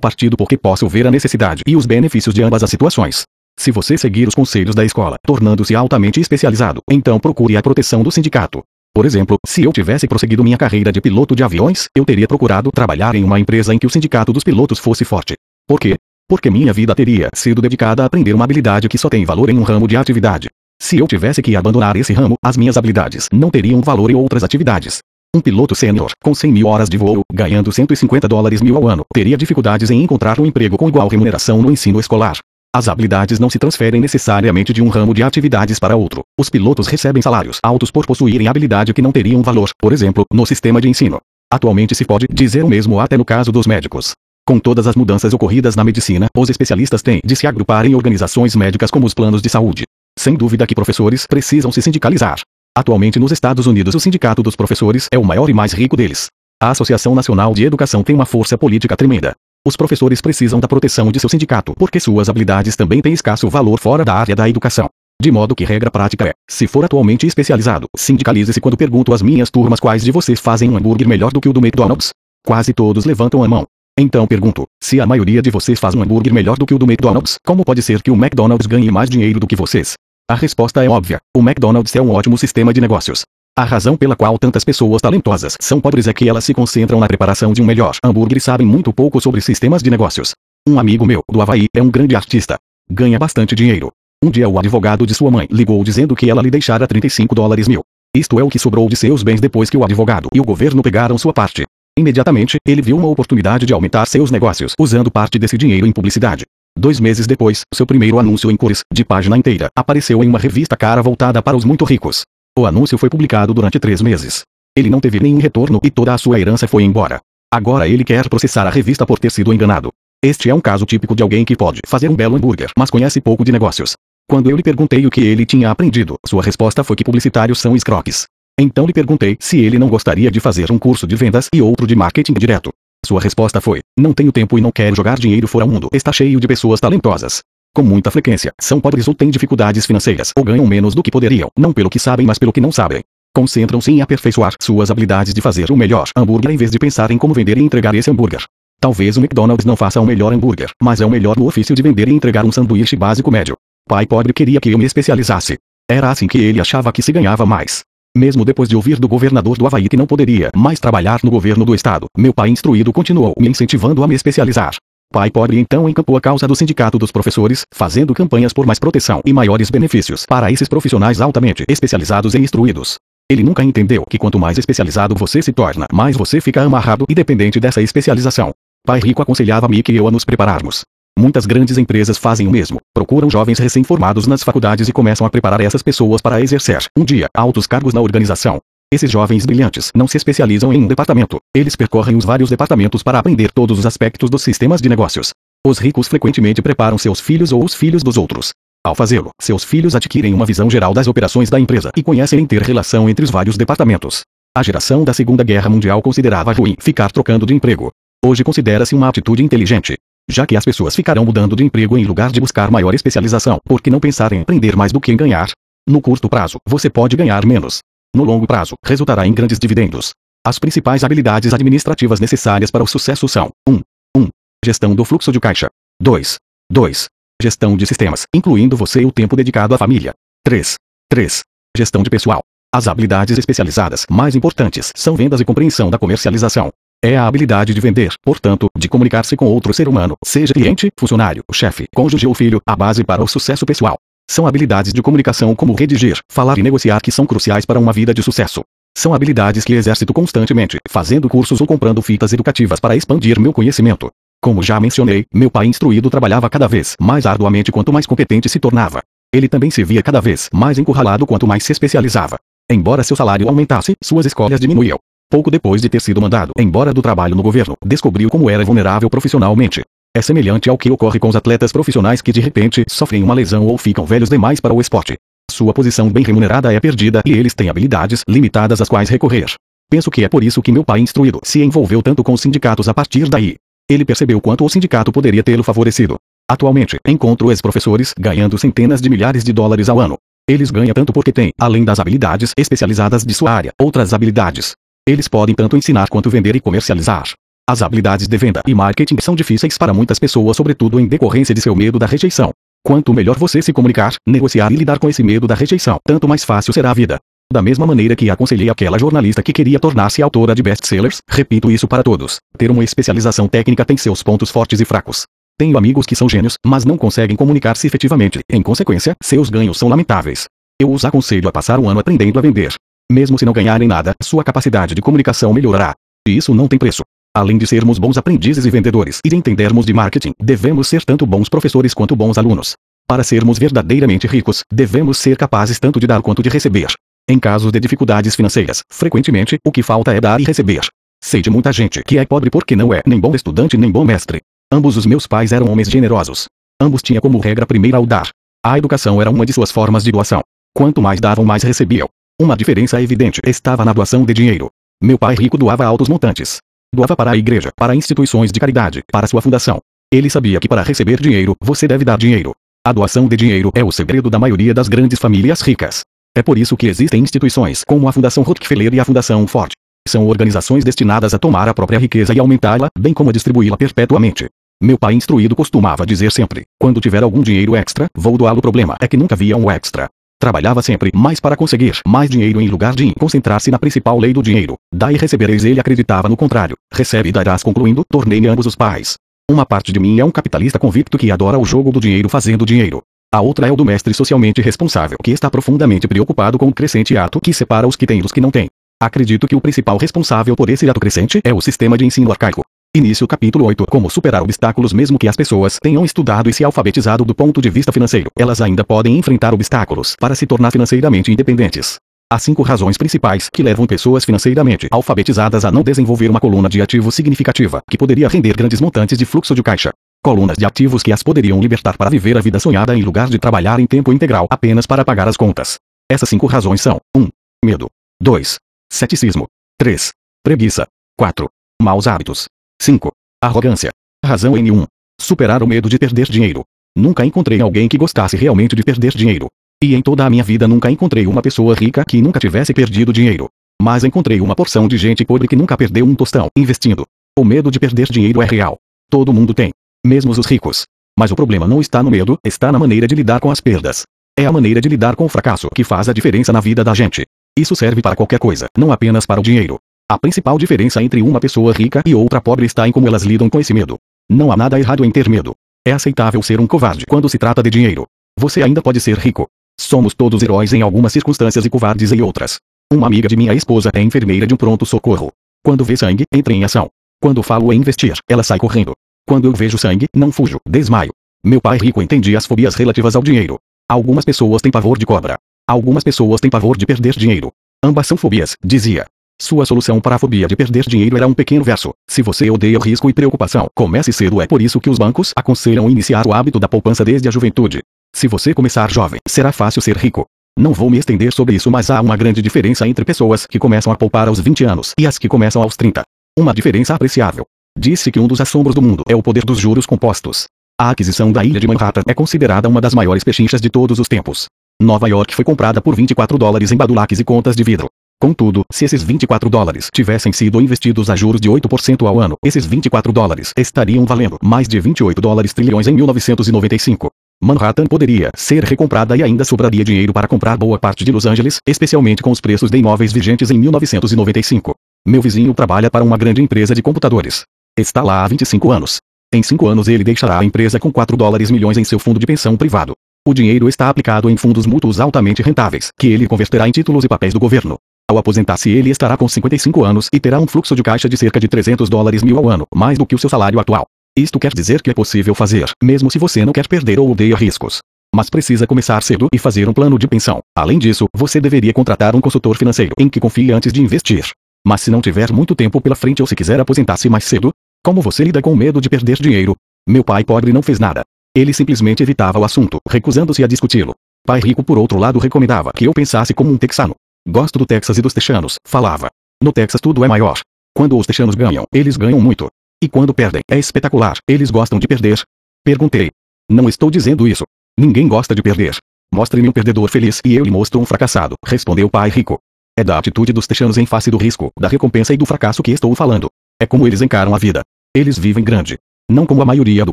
partido 0.00 0.36
porque 0.36 0.58
posso 0.58 0.88
ver 0.88 1.06
a 1.06 1.10
necessidade 1.10 1.62
e 1.64 1.76
os 1.76 1.86
benefícios 1.86 2.34
de 2.34 2.42
ambas 2.42 2.64
as 2.64 2.70
situações. 2.70 3.22
Se 3.56 3.70
você 3.70 3.96
seguir 3.96 4.26
os 4.26 4.34
conselhos 4.34 4.74
da 4.74 4.84
escola, 4.84 5.16
tornando-se 5.24 5.76
altamente 5.76 6.18
especializado, 6.18 6.80
então 6.90 7.20
procure 7.20 7.56
a 7.56 7.62
proteção 7.62 8.02
do 8.02 8.10
sindicato. 8.10 8.60
Por 8.92 9.06
exemplo, 9.06 9.36
se 9.46 9.62
eu 9.62 9.72
tivesse 9.72 10.08
prosseguido 10.08 10.42
minha 10.42 10.58
carreira 10.58 10.90
de 10.90 11.00
piloto 11.00 11.36
de 11.36 11.44
aviões, 11.44 11.86
eu 11.96 12.04
teria 12.04 12.26
procurado 12.26 12.72
trabalhar 12.72 13.14
em 13.14 13.22
uma 13.22 13.38
empresa 13.38 13.72
em 13.72 13.78
que 13.78 13.86
o 13.86 13.90
sindicato 13.90 14.32
dos 14.32 14.42
pilotos 14.42 14.80
fosse 14.80 15.04
forte. 15.04 15.34
Por 15.68 15.78
quê? 15.78 15.94
Porque 16.28 16.50
minha 16.50 16.72
vida 16.72 16.92
teria 16.92 17.28
sido 17.36 17.62
dedicada 17.62 18.02
a 18.02 18.06
aprender 18.06 18.34
uma 18.34 18.44
habilidade 18.44 18.88
que 18.88 18.98
só 18.98 19.08
tem 19.08 19.24
valor 19.24 19.48
em 19.48 19.58
um 19.58 19.62
ramo 19.62 19.86
de 19.86 19.96
atividade. 19.96 20.48
Se 20.80 20.98
eu 20.98 21.06
tivesse 21.06 21.40
que 21.40 21.54
abandonar 21.54 21.96
esse 21.96 22.12
ramo, 22.12 22.34
as 22.44 22.56
minhas 22.56 22.76
habilidades 22.76 23.28
não 23.32 23.48
teriam 23.48 23.80
valor 23.80 24.10
em 24.10 24.14
outras 24.14 24.42
atividades. 24.42 24.98
Um 25.34 25.40
piloto 25.40 25.74
sênior, 25.74 26.12
com 26.22 26.34
100 26.34 26.52
mil 26.52 26.66
horas 26.66 26.90
de 26.90 26.98
voo, 26.98 27.22
ganhando 27.32 27.72
150 27.72 28.28
dólares 28.28 28.60
mil 28.60 28.76
ao 28.76 28.86
ano, 28.86 29.02
teria 29.14 29.34
dificuldades 29.34 29.90
em 29.90 30.02
encontrar 30.02 30.38
um 30.38 30.44
emprego 30.44 30.76
com 30.76 30.86
igual 30.86 31.08
remuneração 31.08 31.62
no 31.62 31.70
ensino 31.70 31.98
escolar. 31.98 32.36
As 32.70 32.86
habilidades 32.86 33.38
não 33.38 33.48
se 33.48 33.58
transferem 33.58 33.98
necessariamente 33.98 34.74
de 34.74 34.82
um 34.82 34.90
ramo 34.90 35.14
de 35.14 35.22
atividades 35.22 35.78
para 35.78 35.96
outro. 35.96 36.20
Os 36.38 36.50
pilotos 36.50 36.86
recebem 36.86 37.22
salários 37.22 37.56
altos 37.62 37.90
por 37.90 38.04
possuírem 38.04 38.46
habilidade 38.46 38.92
que 38.92 39.00
não 39.00 39.10
teriam 39.10 39.42
valor, 39.42 39.70
por 39.80 39.90
exemplo, 39.94 40.26
no 40.30 40.44
sistema 40.44 40.82
de 40.82 40.90
ensino. 40.90 41.18
Atualmente 41.50 41.94
se 41.94 42.04
pode 42.04 42.26
dizer 42.30 42.62
o 42.62 42.68
mesmo 42.68 43.00
até 43.00 43.16
no 43.16 43.24
caso 43.24 43.50
dos 43.50 43.66
médicos. 43.66 44.12
Com 44.46 44.58
todas 44.58 44.86
as 44.86 44.96
mudanças 44.96 45.32
ocorridas 45.32 45.74
na 45.74 45.82
medicina, 45.82 46.26
os 46.36 46.50
especialistas 46.50 47.00
têm 47.00 47.22
de 47.24 47.34
se 47.34 47.46
agrupar 47.46 47.86
em 47.86 47.94
organizações 47.94 48.54
médicas 48.54 48.90
como 48.90 49.06
os 49.06 49.14
planos 49.14 49.40
de 49.40 49.48
saúde. 49.48 49.84
Sem 50.18 50.34
dúvida 50.34 50.66
que 50.66 50.74
professores 50.74 51.26
precisam 51.26 51.72
se 51.72 51.80
sindicalizar. 51.80 52.40
Atualmente 52.74 53.18
nos 53.18 53.30
Estados 53.30 53.66
Unidos 53.66 53.94
o 53.94 54.00
Sindicato 54.00 54.42
dos 54.42 54.56
Professores 54.56 55.06
é 55.12 55.18
o 55.18 55.24
maior 55.24 55.50
e 55.50 55.52
mais 55.52 55.74
rico 55.74 55.94
deles. 55.94 56.28
A 56.60 56.70
Associação 56.70 57.14
Nacional 57.14 57.52
de 57.52 57.64
Educação 57.64 58.02
tem 58.02 58.14
uma 58.14 58.24
força 58.24 58.56
política 58.56 58.96
tremenda. 58.96 59.34
Os 59.66 59.76
professores 59.76 60.22
precisam 60.22 60.58
da 60.58 60.66
proteção 60.66 61.12
de 61.12 61.20
seu 61.20 61.28
sindicato 61.28 61.74
porque 61.76 62.00
suas 62.00 62.30
habilidades 62.30 62.74
também 62.74 63.02
têm 63.02 63.12
escasso 63.12 63.48
valor 63.50 63.78
fora 63.78 64.06
da 64.06 64.14
área 64.14 64.34
da 64.34 64.48
educação. 64.48 64.88
De 65.20 65.30
modo 65.30 65.54
que 65.54 65.66
regra 65.66 65.90
prática 65.90 66.28
é, 66.28 66.32
se 66.48 66.66
for 66.66 66.82
atualmente 66.82 67.26
especializado, 67.26 67.86
sindicalize-se 67.94 68.60
quando 68.60 68.76
pergunto 68.76 69.12
às 69.12 69.20
minhas 69.20 69.50
turmas 69.50 69.78
quais 69.78 70.02
de 70.02 70.10
vocês 70.10 70.40
fazem 70.40 70.70
um 70.70 70.76
hambúrguer 70.78 71.06
melhor 71.06 71.30
do 71.30 71.42
que 71.42 71.50
o 71.50 71.52
do 71.52 71.60
McDonald's. 71.60 72.08
Quase 72.42 72.72
todos 72.72 73.04
levantam 73.04 73.44
a 73.44 73.48
mão. 73.48 73.66
Então 74.00 74.26
pergunto, 74.26 74.64
se 74.82 74.98
a 74.98 75.04
maioria 75.04 75.42
de 75.42 75.50
vocês 75.50 75.78
faz 75.78 75.94
um 75.94 76.02
hambúrguer 76.02 76.32
melhor 76.32 76.56
do 76.56 76.64
que 76.64 76.74
o 76.74 76.78
do 76.78 76.86
McDonald's, 76.86 77.36
como 77.44 77.66
pode 77.66 77.82
ser 77.82 78.02
que 78.02 78.10
o 78.10 78.14
McDonald's 78.14 78.66
ganhe 78.66 78.90
mais 78.90 79.10
dinheiro 79.10 79.38
do 79.38 79.46
que 79.46 79.54
vocês? 79.54 79.92
A 80.32 80.34
resposta 80.34 80.82
é 80.82 80.88
óbvia. 80.88 81.20
O 81.36 81.40
McDonald's 81.40 81.94
é 81.94 82.00
um 82.00 82.10
ótimo 82.10 82.38
sistema 82.38 82.72
de 82.72 82.80
negócios. 82.80 83.22
A 83.54 83.64
razão 83.64 83.98
pela 83.98 84.16
qual 84.16 84.38
tantas 84.38 84.64
pessoas 84.64 85.02
talentosas 85.02 85.58
são 85.60 85.78
pobres 85.78 86.08
é 86.08 86.14
que 86.14 86.26
elas 86.26 86.42
se 86.42 86.54
concentram 86.54 86.98
na 86.98 87.06
preparação 87.06 87.52
de 87.52 87.60
um 87.60 87.66
melhor 87.66 87.96
hambúrguer 88.02 88.38
e 88.38 88.40
sabem 88.40 88.66
muito 88.66 88.94
pouco 88.94 89.20
sobre 89.20 89.42
sistemas 89.42 89.82
de 89.82 89.90
negócios. 89.90 90.34
Um 90.66 90.78
amigo 90.78 91.04
meu, 91.04 91.20
do 91.30 91.42
Havaí, 91.42 91.66
é 91.76 91.82
um 91.82 91.90
grande 91.90 92.16
artista. 92.16 92.56
Ganha 92.90 93.18
bastante 93.18 93.54
dinheiro. 93.54 93.92
Um 94.24 94.30
dia 94.30 94.48
o 94.48 94.58
advogado 94.58 95.06
de 95.06 95.14
sua 95.14 95.30
mãe 95.30 95.46
ligou 95.50 95.84
dizendo 95.84 96.16
que 96.16 96.30
ela 96.30 96.40
lhe 96.40 96.50
deixara 96.50 96.86
35 96.86 97.34
dólares 97.34 97.68
mil. 97.68 97.82
Isto 98.16 98.40
é 98.40 98.42
o 98.42 98.48
que 98.48 98.58
sobrou 98.58 98.88
de 98.88 98.96
seus 98.96 99.22
bens 99.22 99.38
depois 99.38 99.68
que 99.68 99.76
o 99.76 99.84
advogado 99.84 100.30
e 100.32 100.40
o 100.40 100.44
governo 100.44 100.82
pegaram 100.82 101.18
sua 101.18 101.34
parte. 101.34 101.66
Imediatamente, 101.98 102.56
ele 102.66 102.80
viu 102.80 102.96
uma 102.96 103.08
oportunidade 103.08 103.66
de 103.66 103.74
aumentar 103.74 104.06
seus 104.06 104.30
negócios 104.30 104.72
usando 104.80 105.10
parte 105.10 105.38
desse 105.38 105.58
dinheiro 105.58 105.86
em 105.86 105.92
publicidade. 105.92 106.46
Dois 106.76 106.98
meses 106.98 107.26
depois, 107.26 107.62
seu 107.72 107.86
primeiro 107.86 108.18
anúncio 108.18 108.50
em 108.50 108.56
cores, 108.56 108.80
de 108.92 109.04
página 109.04 109.36
inteira, 109.36 109.68
apareceu 109.76 110.24
em 110.24 110.28
uma 110.28 110.38
revista 110.38 110.76
cara 110.76 111.02
voltada 111.02 111.42
para 111.42 111.56
os 111.56 111.64
muito 111.64 111.84
ricos. 111.84 112.22
O 112.58 112.66
anúncio 112.66 112.98
foi 112.98 113.08
publicado 113.08 113.54
durante 113.54 113.78
três 113.78 114.00
meses. 114.00 114.42
Ele 114.76 114.90
não 114.90 114.98
teve 114.98 115.20
nenhum 115.20 115.38
retorno 115.38 115.78
e 115.82 115.90
toda 115.90 116.14
a 116.14 116.18
sua 116.18 116.40
herança 116.40 116.66
foi 116.66 116.82
embora. 116.82 117.20
Agora 117.52 117.86
ele 117.86 118.02
quer 118.02 118.28
processar 118.28 118.66
a 118.66 118.70
revista 118.70 119.06
por 119.06 119.18
ter 119.18 119.30
sido 119.30 119.52
enganado. 119.52 119.90
Este 120.24 120.48
é 120.48 120.54
um 120.54 120.60
caso 120.60 120.86
típico 120.86 121.14
de 121.14 121.22
alguém 121.22 121.44
que 121.44 121.54
pode 121.54 121.80
fazer 121.86 122.08
um 122.08 122.16
belo 122.16 122.36
hambúrguer, 122.36 122.70
mas 122.76 122.90
conhece 122.90 123.20
pouco 123.20 123.44
de 123.44 123.52
negócios. 123.52 123.94
Quando 124.28 124.48
eu 124.48 124.56
lhe 124.56 124.62
perguntei 124.62 125.06
o 125.06 125.10
que 125.10 125.20
ele 125.20 125.44
tinha 125.44 125.70
aprendido, 125.70 126.16
sua 126.26 126.42
resposta 126.42 126.82
foi 126.82 126.96
que 126.96 127.04
publicitários 127.04 127.60
são 127.60 127.76
escroques. 127.76 128.26
Então 128.58 128.86
lhe 128.86 128.92
perguntei 128.92 129.36
se 129.38 129.58
ele 129.60 129.78
não 129.78 129.88
gostaria 129.88 130.30
de 130.30 130.40
fazer 130.40 130.72
um 130.72 130.78
curso 130.78 131.06
de 131.06 131.16
vendas 131.16 131.48
e 131.54 131.60
outro 131.60 131.86
de 131.86 131.94
marketing 131.94 132.34
direto. 132.34 132.70
Sua 133.04 133.20
resposta 133.20 133.60
foi: 133.60 133.80
Não 133.98 134.12
tenho 134.12 134.30
tempo 134.30 134.56
e 134.56 134.60
não 134.60 134.70
quero 134.70 134.94
jogar 134.94 135.18
dinheiro 135.18 135.48
fora. 135.48 135.64
O 135.64 135.68
mundo 135.68 135.88
está 135.92 136.12
cheio 136.12 136.38
de 136.38 136.46
pessoas 136.46 136.80
talentosas. 136.80 137.42
Com 137.74 137.82
muita 137.82 138.10
frequência, 138.10 138.52
são 138.60 138.80
pobres 138.80 139.08
ou 139.08 139.14
têm 139.14 139.30
dificuldades 139.30 139.86
financeiras 139.86 140.30
ou 140.36 140.44
ganham 140.44 140.66
menos 140.66 140.94
do 140.94 141.02
que 141.02 141.10
poderiam, 141.10 141.48
não 141.56 141.72
pelo 141.72 141.88
que 141.88 141.98
sabem, 141.98 142.26
mas 142.26 142.38
pelo 142.38 142.52
que 142.52 142.60
não 142.60 142.70
sabem. 142.70 143.02
Concentram-se 143.34 143.90
em 143.90 144.02
aperfeiçoar 144.02 144.52
suas 144.60 144.90
habilidades 144.90 145.32
de 145.32 145.40
fazer 145.40 145.70
o 145.70 145.76
melhor 145.76 146.04
hambúrguer 146.14 146.50
em 146.50 146.56
vez 146.56 146.70
de 146.70 146.78
pensar 146.78 147.10
em 147.10 147.18
como 147.18 147.32
vender 147.32 147.56
e 147.56 147.62
entregar 147.62 147.94
esse 147.94 148.10
hambúrguer. 148.10 148.44
Talvez 148.78 149.16
o 149.16 149.20
McDonald's 149.20 149.64
não 149.64 149.74
faça 149.74 150.00
o 150.00 150.06
melhor 150.06 150.32
hambúrguer, 150.32 150.70
mas 150.82 151.00
é 151.00 151.06
o 151.06 151.10
melhor 151.10 151.36
no 151.36 151.46
ofício 151.46 151.74
de 151.74 151.82
vender 151.82 152.08
e 152.08 152.12
entregar 152.12 152.44
um 152.44 152.52
sanduíche 152.52 152.94
básico 152.94 153.30
médio. 153.30 153.56
Pai 153.88 154.06
pobre 154.06 154.32
queria 154.32 154.60
que 154.60 154.70
eu 154.70 154.78
me 154.78 154.84
especializasse. 154.84 155.56
Era 155.88 156.10
assim 156.10 156.26
que 156.26 156.38
ele 156.38 156.60
achava 156.60 156.92
que 156.92 157.02
se 157.02 157.10
ganhava 157.10 157.46
mais. 157.46 157.82
Mesmo 158.16 158.44
depois 158.44 158.68
de 158.68 158.76
ouvir 158.76 159.00
do 159.00 159.08
governador 159.08 159.56
do 159.56 159.66
Havaí 159.66 159.88
que 159.88 159.96
não 159.96 160.06
poderia 160.06 160.50
mais 160.54 160.78
trabalhar 160.78 161.20
no 161.24 161.30
governo 161.30 161.64
do 161.64 161.74
estado, 161.74 162.06
meu 162.16 162.34
pai 162.34 162.50
instruído 162.50 162.92
continuou 162.92 163.32
me 163.38 163.48
incentivando 163.48 164.04
a 164.04 164.08
me 164.08 164.14
especializar. 164.14 164.74
Pai 165.10 165.30
pobre 165.30 165.58
então 165.58 165.88
encampou 165.88 166.16
a 166.16 166.20
causa 166.20 166.46
do 166.46 166.54
sindicato 166.54 166.98
dos 166.98 167.10
professores, 167.10 167.64
fazendo 167.72 168.12
campanhas 168.12 168.52
por 168.52 168.66
mais 168.66 168.78
proteção 168.78 169.22
e 169.24 169.32
maiores 169.32 169.70
benefícios 169.70 170.26
para 170.26 170.52
esses 170.52 170.68
profissionais 170.68 171.22
altamente 171.22 171.64
especializados 171.66 172.34
e 172.34 172.38
instruídos. 172.38 172.96
Ele 173.30 173.42
nunca 173.42 173.64
entendeu 173.64 174.04
que 174.08 174.18
quanto 174.18 174.38
mais 174.38 174.58
especializado 174.58 175.14
você 175.14 175.40
se 175.40 175.52
torna, 175.52 175.86
mais 175.90 176.14
você 176.14 176.38
fica 176.38 176.62
amarrado 176.62 177.06
e 177.08 177.14
dependente 177.14 177.58
dessa 177.58 177.80
especialização. 177.80 178.52
Pai 178.84 179.00
rico 179.00 179.22
aconselhava-me 179.22 179.82
que 179.82 179.94
eu 179.94 180.06
a 180.06 180.10
nos 180.10 180.24
prepararmos. 180.24 180.82
Muitas 181.18 181.46
grandes 181.46 181.78
empresas 181.78 182.18
fazem 182.18 182.48
o 182.48 182.50
mesmo. 182.50 182.80
Procuram 182.94 183.30
jovens 183.30 183.58
recém-formados 183.58 184.26
nas 184.26 184.42
faculdades 184.42 184.88
e 184.88 184.92
começam 184.92 185.26
a 185.26 185.30
preparar 185.30 185.60
essas 185.60 185.82
pessoas 185.82 186.20
para 186.20 186.40
exercer, 186.40 186.84
um 186.96 187.04
dia, 187.04 187.28
altos 187.36 187.66
cargos 187.66 187.94
na 187.94 188.00
organização. 188.00 188.58
Esses 188.92 189.10
jovens 189.10 189.46
brilhantes 189.46 189.90
não 189.94 190.08
se 190.08 190.16
especializam 190.16 190.72
em 190.72 190.82
um 190.82 190.86
departamento. 190.86 191.38
Eles 191.54 191.76
percorrem 191.76 192.16
os 192.16 192.24
vários 192.24 192.50
departamentos 192.50 193.02
para 193.02 193.18
aprender 193.18 193.52
todos 193.52 193.78
os 193.78 193.86
aspectos 193.86 194.28
dos 194.28 194.42
sistemas 194.42 194.80
de 194.82 194.88
negócios. 194.88 195.30
Os 195.66 195.78
ricos 195.78 196.08
frequentemente 196.08 196.60
preparam 196.60 196.98
seus 196.98 197.20
filhos 197.20 197.52
ou 197.52 197.64
os 197.64 197.74
filhos 197.74 198.02
dos 198.02 198.16
outros. 198.16 198.50
Ao 198.84 198.94
fazê-lo, 198.94 199.30
seus 199.40 199.62
filhos 199.62 199.94
adquirem 199.94 200.34
uma 200.34 200.44
visão 200.44 200.68
geral 200.68 200.92
das 200.92 201.06
operações 201.06 201.48
da 201.48 201.60
empresa 201.60 201.92
e 201.96 202.02
conhecem 202.02 202.38
a 202.38 202.42
inter-relação 202.42 203.08
entre 203.08 203.24
os 203.24 203.30
vários 203.30 203.56
departamentos. 203.56 204.22
A 204.56 204.62
geração 204.62 205.04
da 205.04 205.14
Segunda 205.14 205.44
Guerra 205.44 205.70
Mundial 205.70 206.02
considerava 206.02 206.52
ruim 206.52 206.74
ficar 206.80 207.12
trocando 207.12 207.46
de 207.46 207.54
emprego. 207.54 207.90
Hoje 208.24 208.42
considera-se 208.44 208.94
uma 208.94 209.08
atitude 209.08 209.42
inteligente, 209.42 209.96
já 210.30 210.46
que 210.46 210.56
as 210.56 210.64
pessoas 210.64 210.94
ficarão 210.94 211.24
mudando 211.24 211.56
de 211.56 211.64
emprego 211.64 211.96
em 211.96 212.04
lugar 212.04 212.30
de 212.30 212.40
buscar 212.40 212.70
maior 212.70 212.94
especialização, 212.94 213.58
porque 213.64 213.90
não 213.90 214.00
pensar 214.00 214.32
em 214.32 214.42
aprender 214.42 214.76
mais 214.76 214.92
do 214.92 215.00
que 215.00 215.12
em 215.12 215.16
ganhar. 215.16 215.50
No 215.88 216.00
curto 216.00 216.28
prazo, 216.28 216.58
você 216.66 216.88
pode 216.88 217.16
ganhar 217.16 217.44
menos. 217.44 217.80
No 218.14 218.24
longo 218.24 218.46
prazo, 218.46 218.74
resultará 218.84 219.26
em 219.26 219.32
grandes 219.32 219.58
dividendos. 219.58 220.12
As 220.46 220.58
principais 220.58 221.04
habilidades 221.04 221.52
administrativas 221.52 222.20
necessárias 222.20 222.70
para 222.70 222.82
o 222.82 222.86
sucesso 222.86 223.28
são: 223.28 223.50
1. 223.68 223.80
1. 224.16 224.28
Gestão 224.64 224.94
do 224.94 225.04
fluxo 225.04 225.32
de 225.32 225.40
caixa. 225.40 225.68
2. 226.00 226.36
2. 226.70 227.08
Gestão 227.40 227.76
de 227.76 227.86
sistemas, 227.86 228.24
incluindo 228.34 228.76
você 228.76 229.02
e 229.02 229.06
o 229.06 229.12
tempo 229.12 229.36
dedicado 229.36 229.74
à 229.74 229.78
família. 229.78 230.12
3. 230.44 230.74
3. 231.08 231.42
Gestão 231.76 232.02
de 232.02 232.10
pessoal. 232.10 232.42
As 232.74 232.88
habilidades 232.88 233.36
especializadas 233.38 234.06
mais 234.10 234.34
importantes 234.34 234.92
são 234.96 235.14
vendas 235.14 235.40
e 235.40 235.44
compreensão 235.44 235.90
da 235.90 235.98
comercialização. 235.98 236.72
É 237.04 237.16
a 237.16 237.26
habilidade 237.26 237.74
de 237.74 237.80
vender, 237.80 238.14
portanto, 238.22 238.68
de 238.78 238.88
comunicar-se 238.88 239.34
com 239.34 239.46
outro 239.46 239.74
ser 239.74 239.88
humano, 239.88 240.16
seja 240.24 240.54
cliente, 240.54 240.88
funcionário, 240.96 241.42
chefe, 241.52 241.88
cônjuge 241.92 242.28
ou 242.28 242.32
filho, 242.32 242.60
a 242.64 242.76
base 242.76 243.02
para 243.02 243.24
o 243.24 243.26
sucesso 243.26 243.66
pessoal. 243.66 243.96
São 244.30 244.46
habilidades 244.46 244.92
de 244.92 245.02
comunicação 245.02 245.52
como 245.52 245.74
redigir, 245.74 246.20
falar 246.30 246.56
e 246.58 246.62
negociar 246.62 247.00
que 247.00 247.10
são 247.10 247.26
cruciais 247.26 247.66
para 247.66 247.80
uma 247.80 247.92
vida 247.92 248.14
de 248.14 248.22
sucesso. 248.22 248.62
São 248.96 249.12
habilidades 249.12 249.64
que 249.64 249.72
exercito 249.72 250.12
constantemente, 250.12 250.78
fazendo 250.88 251.28
cursos 251.28 251.60
ou 251.60 251.66
comprando 251.66 252.00
fitas 252.00 252.32
educativas 252.32 252.78
para 252.78 252.94
expandir 252.94 253.40
meu 253.40 253.52
conhecimento. 253.52 254.08
Como 254.40 254.62
já 254.62 254.78
mencionei, 254.78 255.26
meu 255.34 255.50
pai 255.50 255.66
instruído 255.66 256.08
trabalhava 256.08 256.48
cada 256.48 256.68
vez 256.68 256.94
mais 257.00 257.26
arduamente 257.26 257.72
quanto 257.72 257.92
mais 257.92 258.06
competente 258.06 258.48
se 258.48 258.60
tornava. 258.60 259.02
Ele 259.34 259.48
também 259.48 259.72
se 259.72 259.82
via 259.82 260.04
cada 260.04 260.20
vez 260.20 260.48
mais 260.54 260.78
encurralado 260.78 261.26
quanto 261.26 261.48
mais 261.48 261.64
se 261.64 261.72
especializava. 261.72 262.36
Embora 262.70 263.02
seu 263.02 263.16
salário 263.16 263.48
aumentasse, 263.48 263.96
suas 264.00 264.24
escolhas 264.24 264.60
diminuíam. 264.60 265.00
Pouco 265.32 265.50
depois 265.50 265.80
de 265.80 265.88
ter 265.88 266.02
sido 266.02 266.20
mandado 266.20 266.52
embora 266.58 266.92
do 266.92 267.00
trabalho 267.00 267.34
no 267.34 267.42
governo, 267.42 267.74
descobriu 267.82 268.28
como 268.28 268.50
era 268.50 268.62
vulnerável 268.66 269.08
profissionalmente. 269.08 269.80
É 270.14 270.20
semelhante 270.20 270.68
ao 270.68 270.76
que 270.76 270.90
ocorre 270.90 271.18
com 271.18 271.26
os 271.26 271.34
atletas 271.34 271.72
profissionais 271.72 272.20
que 272.20 272.34
de 272.34 272.38
repente 272.38 272.84
sofrem 272.86 273.22
uma 273.22 273.32
lesão 273.32 273.66
ou 273.66 273.78
ficam 273.78 274.04
velhos 274.04 274.28
demais 274.28 274.60
para 274.60 274.74
o 274.74 274.80
esporte. 274.82 275.16
Sua 275.50 275.72
posição 275.72 276.10
bem 276.10 276.22
remunerada 276.22 276.70
é 276.70 276.78
perdida 276.78 277.22
e 277.24 277.32
eles 277.32 277.54
têm 277.54 277.70
habilidades 277.70 278.20
limitadas 278.28 278.82
às 278.82 278.90
quais 278.90 279.08
recorrer. 279.08 279.46
Penso 279.90 280.10
que 280.10 280.22
é 280.22 280.28
por 280.28 280.44
isso 280.44 280.60
que 280.60 280.70
meu 280.70 280.84
pai 280.84 281.00
instruído 281.00 281.40
se 281.42 281.62
envolveu 281.62 282.02
tanto 282.02 282.22
com 282.22 282.34
os 282.34 282.40
sindicatos 282.42 282.86
a 282.86 282.92
partir 282.92 283.26
daí. 283.30 283.56
Ele 283.88 284.04
percebeu 284.04 284.38
quanto 284.38 284.66
o 284.66 284.68
sindicato 284.68 285.10
poderia 285.10 285.42
tê-lo 285.42 285.62
favorecido. 285.62 286.16
Atualmente, 286.46 286.98
encontro 287.08 287.50
ex-professores 287.50 288.12
ganhando 288.20 288.58
centenas 288.58 289.00
de 289.00 289.08
milhares 289.08 289.42
de 289.42 289.52
dólares 289.54 289.88
ao 289.88 289.98
ano. 289.98 290.18
Eles 290.46 290.70
ganham 290.70 290.92
tanto 290.92 291.10
porque 291.10 291.32
têm, 291.32 291.52
além 291.58 291.86
das 291.86 291.98
habilidades 291.98 292.52
especializadas 292.54 293.24
de 293.24 293.32
sua 293.32 293.50
área, 293.50 293.72
outras 293.80 294.12
habilidades. 294.12 294.74
Eles 295.04 295.26
podem 295.26 295.52
tanto 295.52 295.76
ensinar 295.76 296.08
quanto 296.08 296.30
vender 296.30 296.54
e 296.54 296.60
comercializar. 296.60 297.24
As 297.68 297.82
habilidades 297.82 298.28
de 298.28 298.36
venda 298.36 298.62
e 298.64 298.72
marketing 298.72 299.16
são 299.20 299.34
difíceis 299.34 299.76
para 299.76 299.92
muitas 299.92 300.16
pessoas, 300.16 300.56
sobretudo 300.56 301.00
em 301.00 301.08
decorrência 301.08 301.52
de 301.52 301.60
seu 301.60 301.74
medo 301.74 301.98
da 301.98 302.06
rejeição. 302.06 302.52
Quanto 302.84 303.12
melhor 303.12 303.36
você 303.36 303.60
se 303.60 303.72
comunicar, 303.72 304.14
negociar 304.24 304.70
e 304.70 304.76
lidar 304.76 305.00
com 305.00 305.08
esse 305.08 305.22
medo 305.24 305.48
da 305.48 305.56
rejeição, 305.56 305.98
tanto 306.06 306.28
mais 306.28 306.44
fácil 306.44 306.72
será 306.72 306.92
a 306.92 306.94
vida. 306.94 307.18
Da 307.52 307.60
mesma 307.60 307.84
maneira 307.84 308.14
que 308.14 308.30
aconselhei 308.30 308.70
aquela 308.70 308.96
jornalista 308.96 309.42
que 309.42 309.52
queria 309.52 309.80
tornar-se 309.80 310.22
autora 310.22 310.54
de 310.54 310.62
best-sellers, 310.62 311.18
repito 311.28 311.68
isso 311.68 311.88
para 311.88 312.04
todos. 312.04 312.38
Ter 312.56 312.70
uma 312.70 312.84
especialização 312.84 313.48
técnica 313.48 313.84
tem 313.84 313.96
seus 313.96 314.22
pontos 314.22 314.50
fortes 314.50 314.80
e 314.80 314.84
fracos. 314.84 315.24
Tenho 315.58 315.76
amigos 315.76 316.06
que 316.06 316.14
são 316.14 316.28
gênios, 316.28 316.54
mas 316.64 316.84
não 316.84 316.96
conseguem 316.96 317.36
comunicar-se 317.36 317.88
efetivamente. 317.88 318.38
Em 318.48 318.62
consequência, 318.62 319.16
seus 319.20 319.50
ganhos 319.50 319.78
são 319.78 319.88
lamentáveis. 319.88 320.46
Eu 320.80 320.92
os 320.92 321.04
aconselho 321.04 321.48
a 321.48 321.52
passar 321.52 321.80
um 321.80 321.88
ano 321.88 322.00
aprendendo 322.00 322.38
a 322.38 322.42
vender. 322.42 322.72
Mesmo 323.12 323.38
se 323.38 323.44
não 323.44 323.52
ganharem 323.52 323.86
nada, 323.86 324.14
sua 324.22 324.42
capacidade 324.42 324.94
de 324.94 325.02
comunicação 325.02 325.52
melhorará. 325.52 325.92
E 326.26 326.34
isso 326.34 326.54
não 326.54 326.66
tem 326.66 326.78
preço. 326.78 327.02
Além 327.36 327.58
de 327.58 327.66
sermos 327.66 327.98
bons 327.98 328.16
aprendizes 328.16 328.64
e 328.64 328.70
vendedores 328.70 329.20
e 329.22 329.28
de 329.28 329.36
entendermos 329.36 329.84
de 329.84 329.92
marketing, 329.92 330.32
devemos 330.40 330.88
ser 330.88 331.04
tanto 331.04 331.26
bons 331.26 331.46
professores 331.46 331.92
quanto 331.92 332.16
bons 332.16 332.38
alunos. 332.38 332.74
Para 333.06 333.22
sermos 333.22 333.58
verdadeiramente 333.58 334.26
ricos, 334.26 334.64
devemos 334.72 335.18
ser 335.18 335.36
capazes 335.36 335.78
tanto 335.78 336.00
de 336.00 336.06
dar 336.06 336.22
quanto 336.22 336.42
de 336.42 336.48
receber. 336.48 336.86
Em 337.28 337.38
casos 337.38 337.70
de 337.70 337.78
dificuldades 337.78 338.34
financeiras, 338.34 338.82
frequentemente, 338.90 339.58
o 339.62 339.70
que 339.70 339.82
falta 339.82 340.14
é 340.14 340.20
dar 340.20 340.40
e 340.40 340.44
receber. 340.44 340.80
Sei 341.22 341.42
de 341.42 341.50
muita 341.50 341.70
gente 341.70 342.02
que 342.02 342.16
é 342.16 342.24
pobre 342.24 342.48
porque 342.48 342.74
não 342.74 342.94
é 342.94 343.02
nem 343.06 343.20
bom 343.20 343.34
estudante 343.34 343.76
nem 343.76 343.90
bom 343.90 344.06
mestre. 344.06 344.40
Ambos 344.72 344.96
os 344.96 345.04
meus 345.04 345.26
pais 345.26 345.52
eram 345.52 345.70
homens 345.70 345.90
generosos. 345.90 346.46
Ambos 346.80 347.02
tinham 347.02 347.20
como 347.20 347.38
regra 347.38 347.66
primeira 347.66 348.00
o 348.00 348.06
dar. 348.06 348.30
A 348.64 348.78
educação 348.78 349.20
era 349.20 349.30
uma 349.30 349.44
de 349.44 349.52
suas 349.52 349.70
formas 349.70 350.02
de 350.02 350.10
doação. 350.10 350.40
Quanto 350.74 351.02
mais 351.02 351.20
davam, 351.20 351.44
mais 351.44 351.62
recebiam. 351.62 352.08
Uma 352.40 352.56
diferença 352.56 353.00
evidente 353.00 353.40
estava 353.46 353.84
na 353.84 353.92
doação 353.92 354.24
de 354.24 354.34
dinheiro. 354.34 354.70
Meu 355.02 355.18
pai 355.18 355.34
rico 355.34 355.58
doava 355.58 355.84
altos 355.84 356.08
montantes. 356.08 356.58
Doava 356.94 357.16
para 357.16 357.30
a 357.30 357.36
igreja, 357.36 357.70
para 357.76 357.94
instituições 357.94 358.50
de 358.50 358.58
caridade, 358.58 359.02
para 359.10 359.26
sua 359.26 359.40
fundação. 359.40 359.80
Ele 360.12 360.28
sabia 360.28 360.60
que 360.60 360.68
para 360.68 360.82
receber 360.82 361.20
dinheiro, 361.20 361.54
você 361.60 361.88
deve 361.88 362.04
dar 362.04 362.18
dinheiro. 362.18 362.52
A 362.86 362.92
doação 362.92 363.28
de 363.28 363.36
dinheiro 363.36 363.70
é 363.74 363.84
o 363.84 363.92
segredo 363.92 364.28
da 364.28 364.38
maioria 364.38 364.74
das 364.74 364.88
grandes 364.88 365.18
famílias 365.18 365.60
ricas. 365.60 366.00
É 366.36 366.42
por 366.42 366.58
isso 366.58 366.76
que 366.76 366.86
existem 366.86 367.22
instituições 367.22 367.84
como 367.84 368.08
a 368.08 368.12
Fundação 368.12 368.42
Rockefeller 368.42 368.92
e 368.94 369.00
a 369.00 369.04
Fundação 369.04 369.46
Ford. 369.46 369.72
São 370.08 370.26
organizações 370.26 370.82
destinadas 370.82 371.32
a 371.32 371.38
tomar 371.38 371.68
a 371.68 371.74
própria 371.74 371.98
riqueza 371.98 372.34
e 372.34 372.40
aumentá-la, 372.40 372.88
bem 372.98 373.14
como 373.14 373.30
a 373.30 373.32
distribuí-la 373.32 373.76
perpetuamente. 373.76 374.48
Meu 374.82 374.98
pai 374.98 375.14
instruído 375.14 375.54
costumava 375.54 376.04
dizer 376.04 376.32
sempre: 376.32 376.64
quando 376.78 377.00
tiver 377.00 377.22
algum 377.22 377.40
dinheiro 377.40 377.76
extra, 377.76 378.08
vou 378.16 378.36
doá-lo. 378.36 378.58
O 378.58 378.62
problema 378.62 378.96
é 379.00 379.06
que 379.06 379.16
nunca 379.16 379.34
havia 379.34 379.56
um 379.56 379.70
extra. 379.70 380.08
Trabalhava 380.42 380.82
sempre 380.82 381.12
mais 381.14 381.38
para 381.38 381.54
conseguir 381.54 382.00
mais 382.04 382.28
dinheiro 382.28 382.60
em 382.60 382.66
lugar 382.66 382.96
de 382.96 383.14
concentrar-se 383.14 383.70
na 383.70 383.78
principal 383.78 384.18
lei 384.18 384.32
do 384.32 384.42
dinheiro. 384.42 384.74
Dá 384.92 385.12
e 385.12 385.16
recebereis 385.16 385.64
ele 385.64 385.78
acreditava 385.78 386.28
no 386.28 386.36
contrário. 386.36 386.76
Recebe 386.92 387.28
e 387.28 387.32
darás 387.32 387.62
concluindo, 387.62 388.02
tornei-me 388.10 388.48
ambos 388.48 388.66
os 388.66 388.74
pais. 388.74 389.14
Uma 389.48 389.64
parte 389.64 389.92
de 389.92 390.00
mim 390.00 390.18
é 390.18 390.24
um 390.24 390.32
capitalista 390.32 390.80
convicto 390.80 391.16
que 391.16 391.30
adora 391.30 391.60
o 391.60 391.64
jogo 391.64 391.92
do 391.92 392.00
dinheiro 392.00 392.28
fazendo 392.28 392.66
dinheiro. 392.66 393.00
A 393.32 393.40
outra 393.40 393.68
é 393.68 393.70
o 393.70 393.76
do 393.76 393.84
mestre 393.84 394.12
socialmente 394.12 394.60
responsável 394.60 395.16
que 395.22 395.30
está 395.30 395.48
profundamente 395.48 396.08
preocupado 396.08 396.58
com 396.58 396.66
o 396.66 396.74
crescente 396.74 397.16
ato 397.16 397.40
que 397.40 397.54
separa 397.54 397.86
os 397.86 397.94
que 397.94 398.04
têm 398.04 398.20
dos 398.20 398.32
que 398.32 398.40
não 398.40 398.50
têm. 398.50 398.66
Acredito 399.00 399.46
que 399.46 399.54
o 399.54 399.60
principal 399.60 399.96
responsável 399.96 400.56
por 400.56 400.68
esse 400.68 400.90
ato 400.90 400.98
crescente 400.98 401.40
é 401.44 401.54
o 401.54 401.60
sistema 401.60 401.96
de 401.96 402.04
ensino 402.04 402.32
arcaico. 402.32 402.62
Início 402.94 403.26
capítulo 403.26 403.64
8 403.64 403.86
Como 403.86 404.10
superar 404.10 404.42
obstáculos 404.42 404.92
Mesmo 404.92 405.18
que 405.18 405.26
as 405.26 405.34
pessoas 405.34 405.78
tenham 405.80 406.04
estudado 406.04 406.50
e 406.50 406.52
se 406.52 406.62
alfabetizado 406.62 407.24
do 407.24 407.34
ponto 407.34 407.62
de 407.62 407.70
vista 407.70 407.90
financeiro, 407.90 408.30
elas 408.38 408.60
ainda 408.60 408.84
podem 408.84 409.16
enfrentar 409.16 409.54
obstáculos 409.54 410.14
para 410.20 410.34
se 410.34 410.46
tornar 410.46 410.70
financeiramente 410.70 411.32
independentes. 411.32 411.96
Há 412.30 412.38
cinco 412.38 412.62
razões 412.62 412.98
principais 412.98 413.48
que 413.48 413.62
levam 413.62 413.86
pessoas 413.86 414.26
financeiramente 414.26 414.88
alfabetizadas 414.90 415.64
a 415.64 415.72
não 415.72 415.82
desenvolver 415.82 416.28
uma 416.28 416.38
coluna 416.38 416.68
de 416.68 416.82
ativos 416.82 417.14
significativa, 417.14 417.80
que 417.88 417.96
poderia 417.96 418.28
render 418.28 418.54
grandes 418.54 418.78
montantes 418.78 419.16
de 419.16 419.24
fluxo 419.24 419.54
de 419.54 419.62
caixa. 419.62 419.90
Colunas 420.22 420.58
de 420.58 420.66
ativos 420.66 421.02
que 421.02 421.14
as 421.14 421.22
poderiam 421.22 421.58
libertar 421.60 421.96
para 421.96 422.10
viver 422.10 422.36
a 422.36 422.42
vida 422.42 422.60
sonhada 422.60 422.94
em 422.94 423.02
lugar 423.02 423.30
de 423.30 423.38
trabalhar 423.38 423.80
em 423.80 423.86
tempo 423.86 424.12
integral 424.12 424.46
apenas 424.50 424.86
para 424.86 425.02
pagar 425.02 425.26
as 425.26 425.38
contas. 425.38 425.78
Essas 426.10 426.28
cinco 426.28 426.46
razões 426.46 426.82
são: 426.82 427.00
1. 427.16 427.26
Medo. 427.64 427.88
2. 428.20 428.58
Ceticismo. 428.92 429.46
3. 429.78 430.12
Preguiça. 430.44 430.86
4. 431.16 431.48
Maus 431.80 432.06
hábitos. 432.06 432.48
5. 432.82 433.12
Arrogância. 433.40 433.90
Razão 434.26 434.54
N1. 434.54 434.88
Superar 435.20 435.62
o 435.62 435.68
medo 435.68 435.88
de 435.88 436.00
perder 436.00 436.26
dinheiro. 436.26 436.64
Nunca 436.98 437.24
encontrei 437.24 437.60
alguém 437.60 437.86
que 437.86 437.96
gostasse 437.96 438.36
realmente 438.36 438.74
de 438.74 438.82
perder 438.82 439.12
dinheiro. 439.12 439.46
E 439.80 439.94
em 439.94 440.02
toda 440.02 440.26
a 440.26 440.30
minha 440.30 440.42
vida 440.42 440.66
nunca 440.66 440.90
encontrei 440.90 441.28
uma 441.28 441.40
pessoa 441.40 441.76
rica 441.76 442.04
que 442.04 442.20
nunca 442.20 442.40
tivesse 442.40 442.74
perdido 442.74 443.12
dinheiro. 443.12 443.48
Mas 443.80 444.02
encontrei 444.02 444.40
uma 444.40 444.56
porção 444.56 444.88
de 444.88 444.98
gente 444.98 445.24
pobre 445.24 445.46
que 445.46 445.54
nunca 445.54 445.76
perdeu 445.76 446.04
um 446.04 446.16
tostão 446.16 446.48
investindo. 446.58 447.06
O 447.38 447.44
medo 447.44 447.70
de 447.70 447.78
perder 447.78 448.08
dinheiro 448.10 448.42
é 448.42 448.46
real. 448.46 448.78
Todo 449.08 449.32
mundo 449.32 449.54
tem. 449.54 449.70
Mesmo 450.04 450.32
os 450.32 450.44
ricos. 450.44 450.82
Mas 451.16 451.30
o 451.30 451.36
problema 451.36 451.68
não 451.68 451.80
está 451.80 452.02
no 452.02 452.10
medo, 452.10 452.36
está 452.44 452.72
na 452.72 452.80
maneira 452.80 453.06
de 453.06 453.14
lidar 453.14 453.38
com 453.38 453.52
as 453.52 453.60
perdas. 453.60 454.02
É 454.36 454.44
a 454.44 454.50
maneira 454.50 454.80
de 454.80 454.88
lidar 454.88 455.14
com 455.14 455.24
o 455.24 455.28
fracasso 455.28 455.68
que 455.72 455.84
faz 455.84 456.08
a 456.08 456.12
diferença 456.12 456.52
na 456.52 456.58
vida 456.58 456.82
da 456.82 456.94
gente. 456.94 457.24
Isso 457.56 457.76
serve 457.76 458.02
para 458.02 458.16
qualquer 458.16 458.40
coisa, 458.40 458.66
não 458.76 458.90
apenas 458.90 459.24
para 459.24 459.38
o 459.38 459.42
dinheiro. 459.44 459.78
A 460.12 460.18
principal 460.18 460.58
diferença 460.58 461.02
entre 461.02 461.22
uma 461.22 461.40
pessoa 461.40 461.72
rica 461.72 462.02
e 462.04 462.14
outra 462.14 462.38
pobre 462.38 462.66
está 462.66 462.86
em 462.86 462.92
como 462.92 463.08
elas 463.08 463.22
lidam 463.22 463.48
com 463.48 463.58
esse 463.58 463.72
medo. 463.72 463.96
Não 464.28 464.52
há 464.52 464.56
nada 464.58 464.78
errado 464.78 465.06
em 465.06 465.10
ter 465.10 465.26
medo. 465.26 465.54
É 465.86 465.92
aceitável 465.92 466.42
ser 466.42 466.60
um 466.60 466.66
covarde 466.66 467.06
quando 467.06 467.30
se 467.30 467.38
trata 467.38 467.62
de 467.62 467.70
dinheiro. 467.70 468.06
Você 468.38 468.62
ainda 468.62 468.82
pode 468.82 469.00
ser 469.00 469.16
rico. 469.16 469.48
Somos 469.80 470.12
todos 470.12 470.42
heróis 470.42 470.74
em 470.74 470.82
algumas 470.82 471.14
circunstâncias 471.14 471.64
e 471.64 471.70
covardes 471.70 472.12
em 472.12 472.20
outras. 472.20 472.58
Uma 472.92 473.06
amiga 473.06 473.26
de 473.26 473.38
minha 473.38 473.54
esposa 473.54 473.90
é 473.94 474.02
enfermeira 474.02 474.46
de 474.46 474.52
um 474.52 474.56
pronto-socorro. 474.58 475.32
Quando 475.64 475.82
vê 475.82 475.96
sangue, 475.96 476.24
entra 476.30 476.52
em 476.52 476.62
ação. 476.62 476.90
Quando 477.18 477.42
falo 477.42 477.72
em 477.72 477.78
investir, 477.78 478.12
ela 478.28 478.42
sai 478.42 478.58
correndo. 478.58 478.92
Quando 479.26 479.46
eu 479.46 479.54
vejo 479.54 479.78
sangue, 479.78 480.08
não 480.14 480.30
fujo, 480.30 480.58
desmaio. 480.68 481.12
Meu 481.42 481.58
pai 481.58 481.78
rico 481.78 482.02
entendia 482.02 482.36
as 482.36 482.44
fobias 482.44 482.74
relativas 482.74 483.16
ao 483.16 483.22
dinheiro. 483.22 483.58
Algumas 483.88 484.26
pessoas 484.26 484.60
têm 484.60 484.70
pavor 484.70 484.98
de 484.98 485.06
cobra. 485.06 485.38
Algumas 485.66 486.04
pessoas 486.04 486.38
têm 486.38 486.50
pavor 486.50 486.76
de 486.76 486.84
perder 486.84 487.14
dinheiro. 487.14 487.50
Ambas 487.82 488.06
são 488.06 488.18
fobias, 488.18 488.58
dizia. 488.62 489.06
Sua 489.40 489.66
solução 489.66 490.00
para 490.00 490.16
a 490.16 490.18
fobia 490.18 490.46
de 490.46 490.54
perder 490.54 490.84
dinheiro 490.84 491.16
era 491.16 491.26
um 491.26 491.34
pequeno 491.34 491.64
verso. 491.64 491.92
Se 492.08 492.22
você 492.22 492.50
odeia 492.50 492.78
o 492.78 492.80
risco 492.80 493.10
e 493.10 493.12
preocupação, 493.12 493.66
comece 493.74 494.12
cedo. 494.12 494.40
É 494.40 494.46
por 494.46 494.62
isso 494.62 494.80
que 494.80 494.88
os 494.88 494.98
bancos 494.98 495.32
aconselham 495.36 495.90
iniciar 495.90 496.26
o 496.26 496.32
hábito 496.32 496.60
da 496.60 496.68
poupança 496.68 497.04
desde 497.04 497.28
a 497.28 497.30
juventude. 497.30 497.80
Se 498.14 498.28
você 498.28 498.54
começar 498.54 498.90
jovem, 498.90 499.18
será 499.26 499.50
fácil 499.52 499.82
ser 499.82 499.96
rico. 499.96 500.26
Não 500.58 500.72
vou 500.72 500.90
me 500.90 500.98
estender 500.98 501.32
sobre 501.32 501.56
isso, 501.56 501.70
mas 501.70 501.90
há 501.90 502.00
uma 502.00 502.16
grande 502.16 502.42
diferença 502.42 502.86
entre 502.86 503.04
pessoas 503.04 503.46
que 503.46 503.58
começam 503.58 503.92
a 503.92 503.96
poupar 503.96 504.28
aos 504.28 504.38
20 504.38 504.64
anos 504.64 504.92
e 504.98 505.06
as 505.06 505.16
que 505.18 505.28
começam 505.28 505.62
aos 505.62 505.76
30. 505.76 506.02
Uma 506.38 506.52
diferença 506.52 506.94
apreciável. 506.94 507.46
Disse 507.78 508.12
que 508.12 508.20
um 508.20 508.28
dos 508.28 508.40
assombros 508.40 508.74
do 508.74 508.82
mundo 508.82 509.02
é 509.08 509.16
o 509.16 509.22
poder 509.22 509.44
dos 509.44 509.58
juros 509.58 509.86
compostos. 509.86 510.44
A 510.78 510.90
aquisição 510.90 511.32
da 511.32 511.42
ilha 511.44 511.58
de 511.58 511.66
Manhattan 511.66 512.02
é 512.06 512.14
considerada 512.14 512.68
uma 512.68 512.80
das 512.80 512.94
maiores 512.94 513.24
pechinchas 513.24 513.60
de 513.60 513.70
todos 513.70 513.98
os 513.98 514.08
tempos. 514.08 514.46
Nova 514.80 515.08
York 515.08 515.34
foi 515.34 515.44
comprada 515.44 515.80
por 515.80 515.94
24 515.94 516.36
dólares 516.36 516.70
em 516.70 516.76
badulaques 516.76 517.18
e 517.18 517.24
contas 517.24 517.56
de 517.56 517.62
vidro. 517.62 517.88
Contudo, 518.22 518.64
se 518.70 518.84
esses 518.84 519.02
24 519.02 519.50
dólares 519.50 519.88
tivessem 519.92 520.32
sido 520.32 520.60
investidos 520.60 521.10
a 521.10 521.16
juros 521.16 521.40
de 521.40 521.50
8% 521.50 522.06
ao 522.06 522.20
ano, 522.20 522.36
esses 522.44 522.64
24 522.64 523.12
dólares 523.12 523.52
estariam 523.58 524.04
valendo 524.04 524.38
mais 524.40 524.68
de 524.68 524.78
28 524.78 525.20
dólares 525.20 525.52
trilhões 525.52 525.88
em 525.88 525.92
1995. 525.92 527.10
Manhattan 527.42 527.84
poderia 527.84 528.30
ser 528.36 528.62
recomprada 528.62 529.16
e 529.16 529.24
ainda 529.24 529.44
sobraria 529.44 529.82
dinheiro 529.82 530.12
para 530.12 530.28
comprar 530.28 530.56
boa 530.56 530.78
parte 530.78 531.04
de 531.04 531.10
Los 531.10 531.26
Angeles, 531.26 531.56
especialmente 531.66 532.22
com 532.22 532.30
os 532.30 532.40
preços 532.40 532.70
de 532.70 532.78
imóveis 532.78 533.12
vigentes 533.12 533.50
em 533.50 533.58
1995. 533.58 534.72
Meu 535.04 535.20
vizinho 535.20 535.52
trabalha 535.52 535.90
para 535.90 536.04
uma 536.04 536.16
grande 536.16 536.40
empresa 536.40 536.76
de 536.76 536.80
computadores. 536.80 537.42
Está 537.76 538.04
lá 538.04 538.22
há 538.22 538.28
25 538.28 538.70
anos. 538.70 538.98
Em 539.34 539.42
5 539.42 539.66
anos 539.66 539.88
ele 539.88 540.04
deixará 540.04 540.38
a 540.38 540.44
empresa 540.44 540.78
com 540.78 540.92
4 540.92 541.16
dólares 541.16 541.50
milhões 541.50 541.76
em 541.76 541.82
seu 541.82 541.98
fundo 541.98 542.20
de 542.20 542.26
pensão 542.26 542.56
privado. 542.56 542.92
O 543.26 543.34
dinheiro 543.34 543.68
está 543.68 543.88
aplicado 543.88 544.30
em 544.30 544.36
fundos 544.36 544.64
mútuos 544.64 545.00
altamente 545.00 545.42
rentáveis, 545.42 545.88
que 545.98 546.06
ele 546.06 546.28
converterá 546.28 546.68
em 546.68 546.70
títulos 546.70 547.02
e 547.02 547.08
papéis 547.08 547.34
do 547.34 547.40
governo. 547.40 547.78
Ao 548.12 548.18
aposentar-se 548.18 548.68
ele 548.68 548.90
estará 548.90 549.16
com 549.16 549.26
55 549.26 549.82
anos 549.82 550.08
e 550.12 550.20
terá 550.20 550.38
um 550.38 550.46
fluxo 550.46 550.76
de 550.76 550.82
caixa 550.82 551.08
de 551.08 551.16
cerca 551.16 551.40
de 551.40 551.48
300 551.48 551.88
dólares 551.88 552.22
mil 552.22 552.36
ao 552.36 552.46
ano, 552.46 552.66
mais 552.74 552.98
do 552.98 553.06
que 553.06 553.14
o 553.14 553.18
seu 553.18 553.30
salário 553.30 553.58
atual. 553.58 553.86
Isto 554.14 554.38
quer 554.38 554.52
dizer 554.52 554.82
que 554.82 554.90
é 554.90 554.92
possível 554.92 555.34
fazer, 555.34 555.70
mesmo 555.82 556.10
se 556.10 556.18
você 556.18 556.44
não 556.44 556.52
quer 556.52 556.68
perder 556.68 557.00
ou 557.00 557.10
odeia 557.10 557.34
riscos. 557.34 557.78
Mas 558.14 558.28
precisa 558.28 558.66
começar 558.66 559.02
cedo 559.02 559.28
e 559.32 559.38
fazer 559.38 559.66
um 559.66 559.72
plano 559.72 559.98
de 559.98 560.06
pensão. 560.06 560.40
Além 560.54 560.78
disso, 560.78 561.06
você 561.16 561.40
deveria 561.40 561.72
contratar 561.72 562.14
um 562.14 562.20
consultor 562.20 562.54
financeiro 562.58 562.92
em 562.98 563.08
que 563.08 563.18
confie 563.18 563.50
antes 563.50 563.72
de 563.72 563.80
investir. 563.80 564.28
Mas 564.66 564.82
se 564.82 564.90
não 564.90 565.00
tiver 565.00 565.32
muito 565.32 565.54
tempo 565.54 565.80
pela 565.80 565.96
frente 565.96 566.20
ou 566.20 566.26
se 566.26 566.36
quiser 566.36 566.60
aposentar-se 566.60 567.08
mais 567.08 567.24
cedo, 567.24 567.50
como 567.82 568.02
você 568.02 568.24
lida 568.24 568.42
com 568.42 568.54
medo 568.54 568.78
de 568.78 568.90
perder 568.90 569.16
dinheiro? 569.22 569.56
Meu 569.88 570.04
pai 570.04 570.22
pobre 570.22 570.52
não 570.52 570.60
fez 570.60 570.78
nada. 570.78 571.00
Ele 571.34 571.54
simplesmente 571.54 572.02
evitava 572.02 572.38
o 572.38 572.44
assunto, 572.44 572.76
recusando-se 572.86 573.42
a 573.42 573.46
discuti-lo. 573.46 573.94
Pai 574.26 574.38
rico 574.38 574.62
por 574.62 574.76
outro 574.76 574.98
lado 574.98 575.18
recomendava 575.18 575.72
que 575.74 575.86
eu 575.86 575.94
pensasse 575.94 576.34
como 576.34 576.50
um 576.50 576.58
texano. 576.58 576.94
Gosto 577.28 577.56
do 577.56 577.64
Texas 577.64 577.96
e 577.98 578.02
dos 578.02 578.12
texanos, 578.12 578.56
falava. 578.66 579.08
No 579.40 579.52
Texas 579.52 579.80
tudo 579.80 580.04
é 580.04 580.08
maior. 580.08 580.40
Quando 580.74 580.98
os 580.98 581.06
texanos 581.06 581.36
ganham, 581.36 581.64
eles 581.72 581.96
ganham 581.96 582.20
muito. 582.20 582.48
E 582.82 582.88
quando 582.88 583.14
perdem, 583.14 583.42
é 583.48 583.58
espetacular. 583.58 584.16
Eles 584.26 584.50
gostam 584.50 584.78
de 584.78 584.88
perder? 584.88 585.22
Perguntei. 585.64 586.10
Não 586.50 586.68
estou 586.68 586.90
dizendo 586.90 587.28
isso. 587.28 587.44
Ninguém 587.78 588.08
gosta 588.08 588.34
de 588.34 588.42
perder. 588.42 588.76
Mostre-me 589.14 589.48
um 589.48 589.52
perdedor 589.52 589.88
feliz 589.88 590.20
e 590.24 590.34
eu 590.34 590.44
lhe 590.44 590.50
mostro 590.50 590.80
um 590.80 590.84
fracassado, 590.84 591.36
respondeu 591.46 591.86
o 591.86 591.90
pai 591.90 592.10
rico. 592.10 592.40
É 592.76 592.82
da 592.82 592.98
atitude 592.98 593.32
dos 593.32 593.46
texanos 593.46 593.78
em 593.78 593.86
face 593.86 594.10
do 594.10 594.16
risco, 594.16 594.50
da 594.58 594.66
recompensa 594.66 595.14
e 595.14 595.16
do 595.16 595.26
fracasso 595.26 595.62
que 595.62 595.70
estou 595.70 595.94
falando. 595.94 596.28
É 596.60 596.66
como 596.66 596.86
eles 596.86 597.02
encaram 597.02 597.34
a 597.34 597.38
vida. 597.38 597.62
Eles 597.94 598.18
vivem 598.18 598.42
grande. 598.42 598.78
Não 599.08 599.26
como 599.26 599.42
a 599.42 599.44
maioria 599.44 599.84
do 599.84 599.92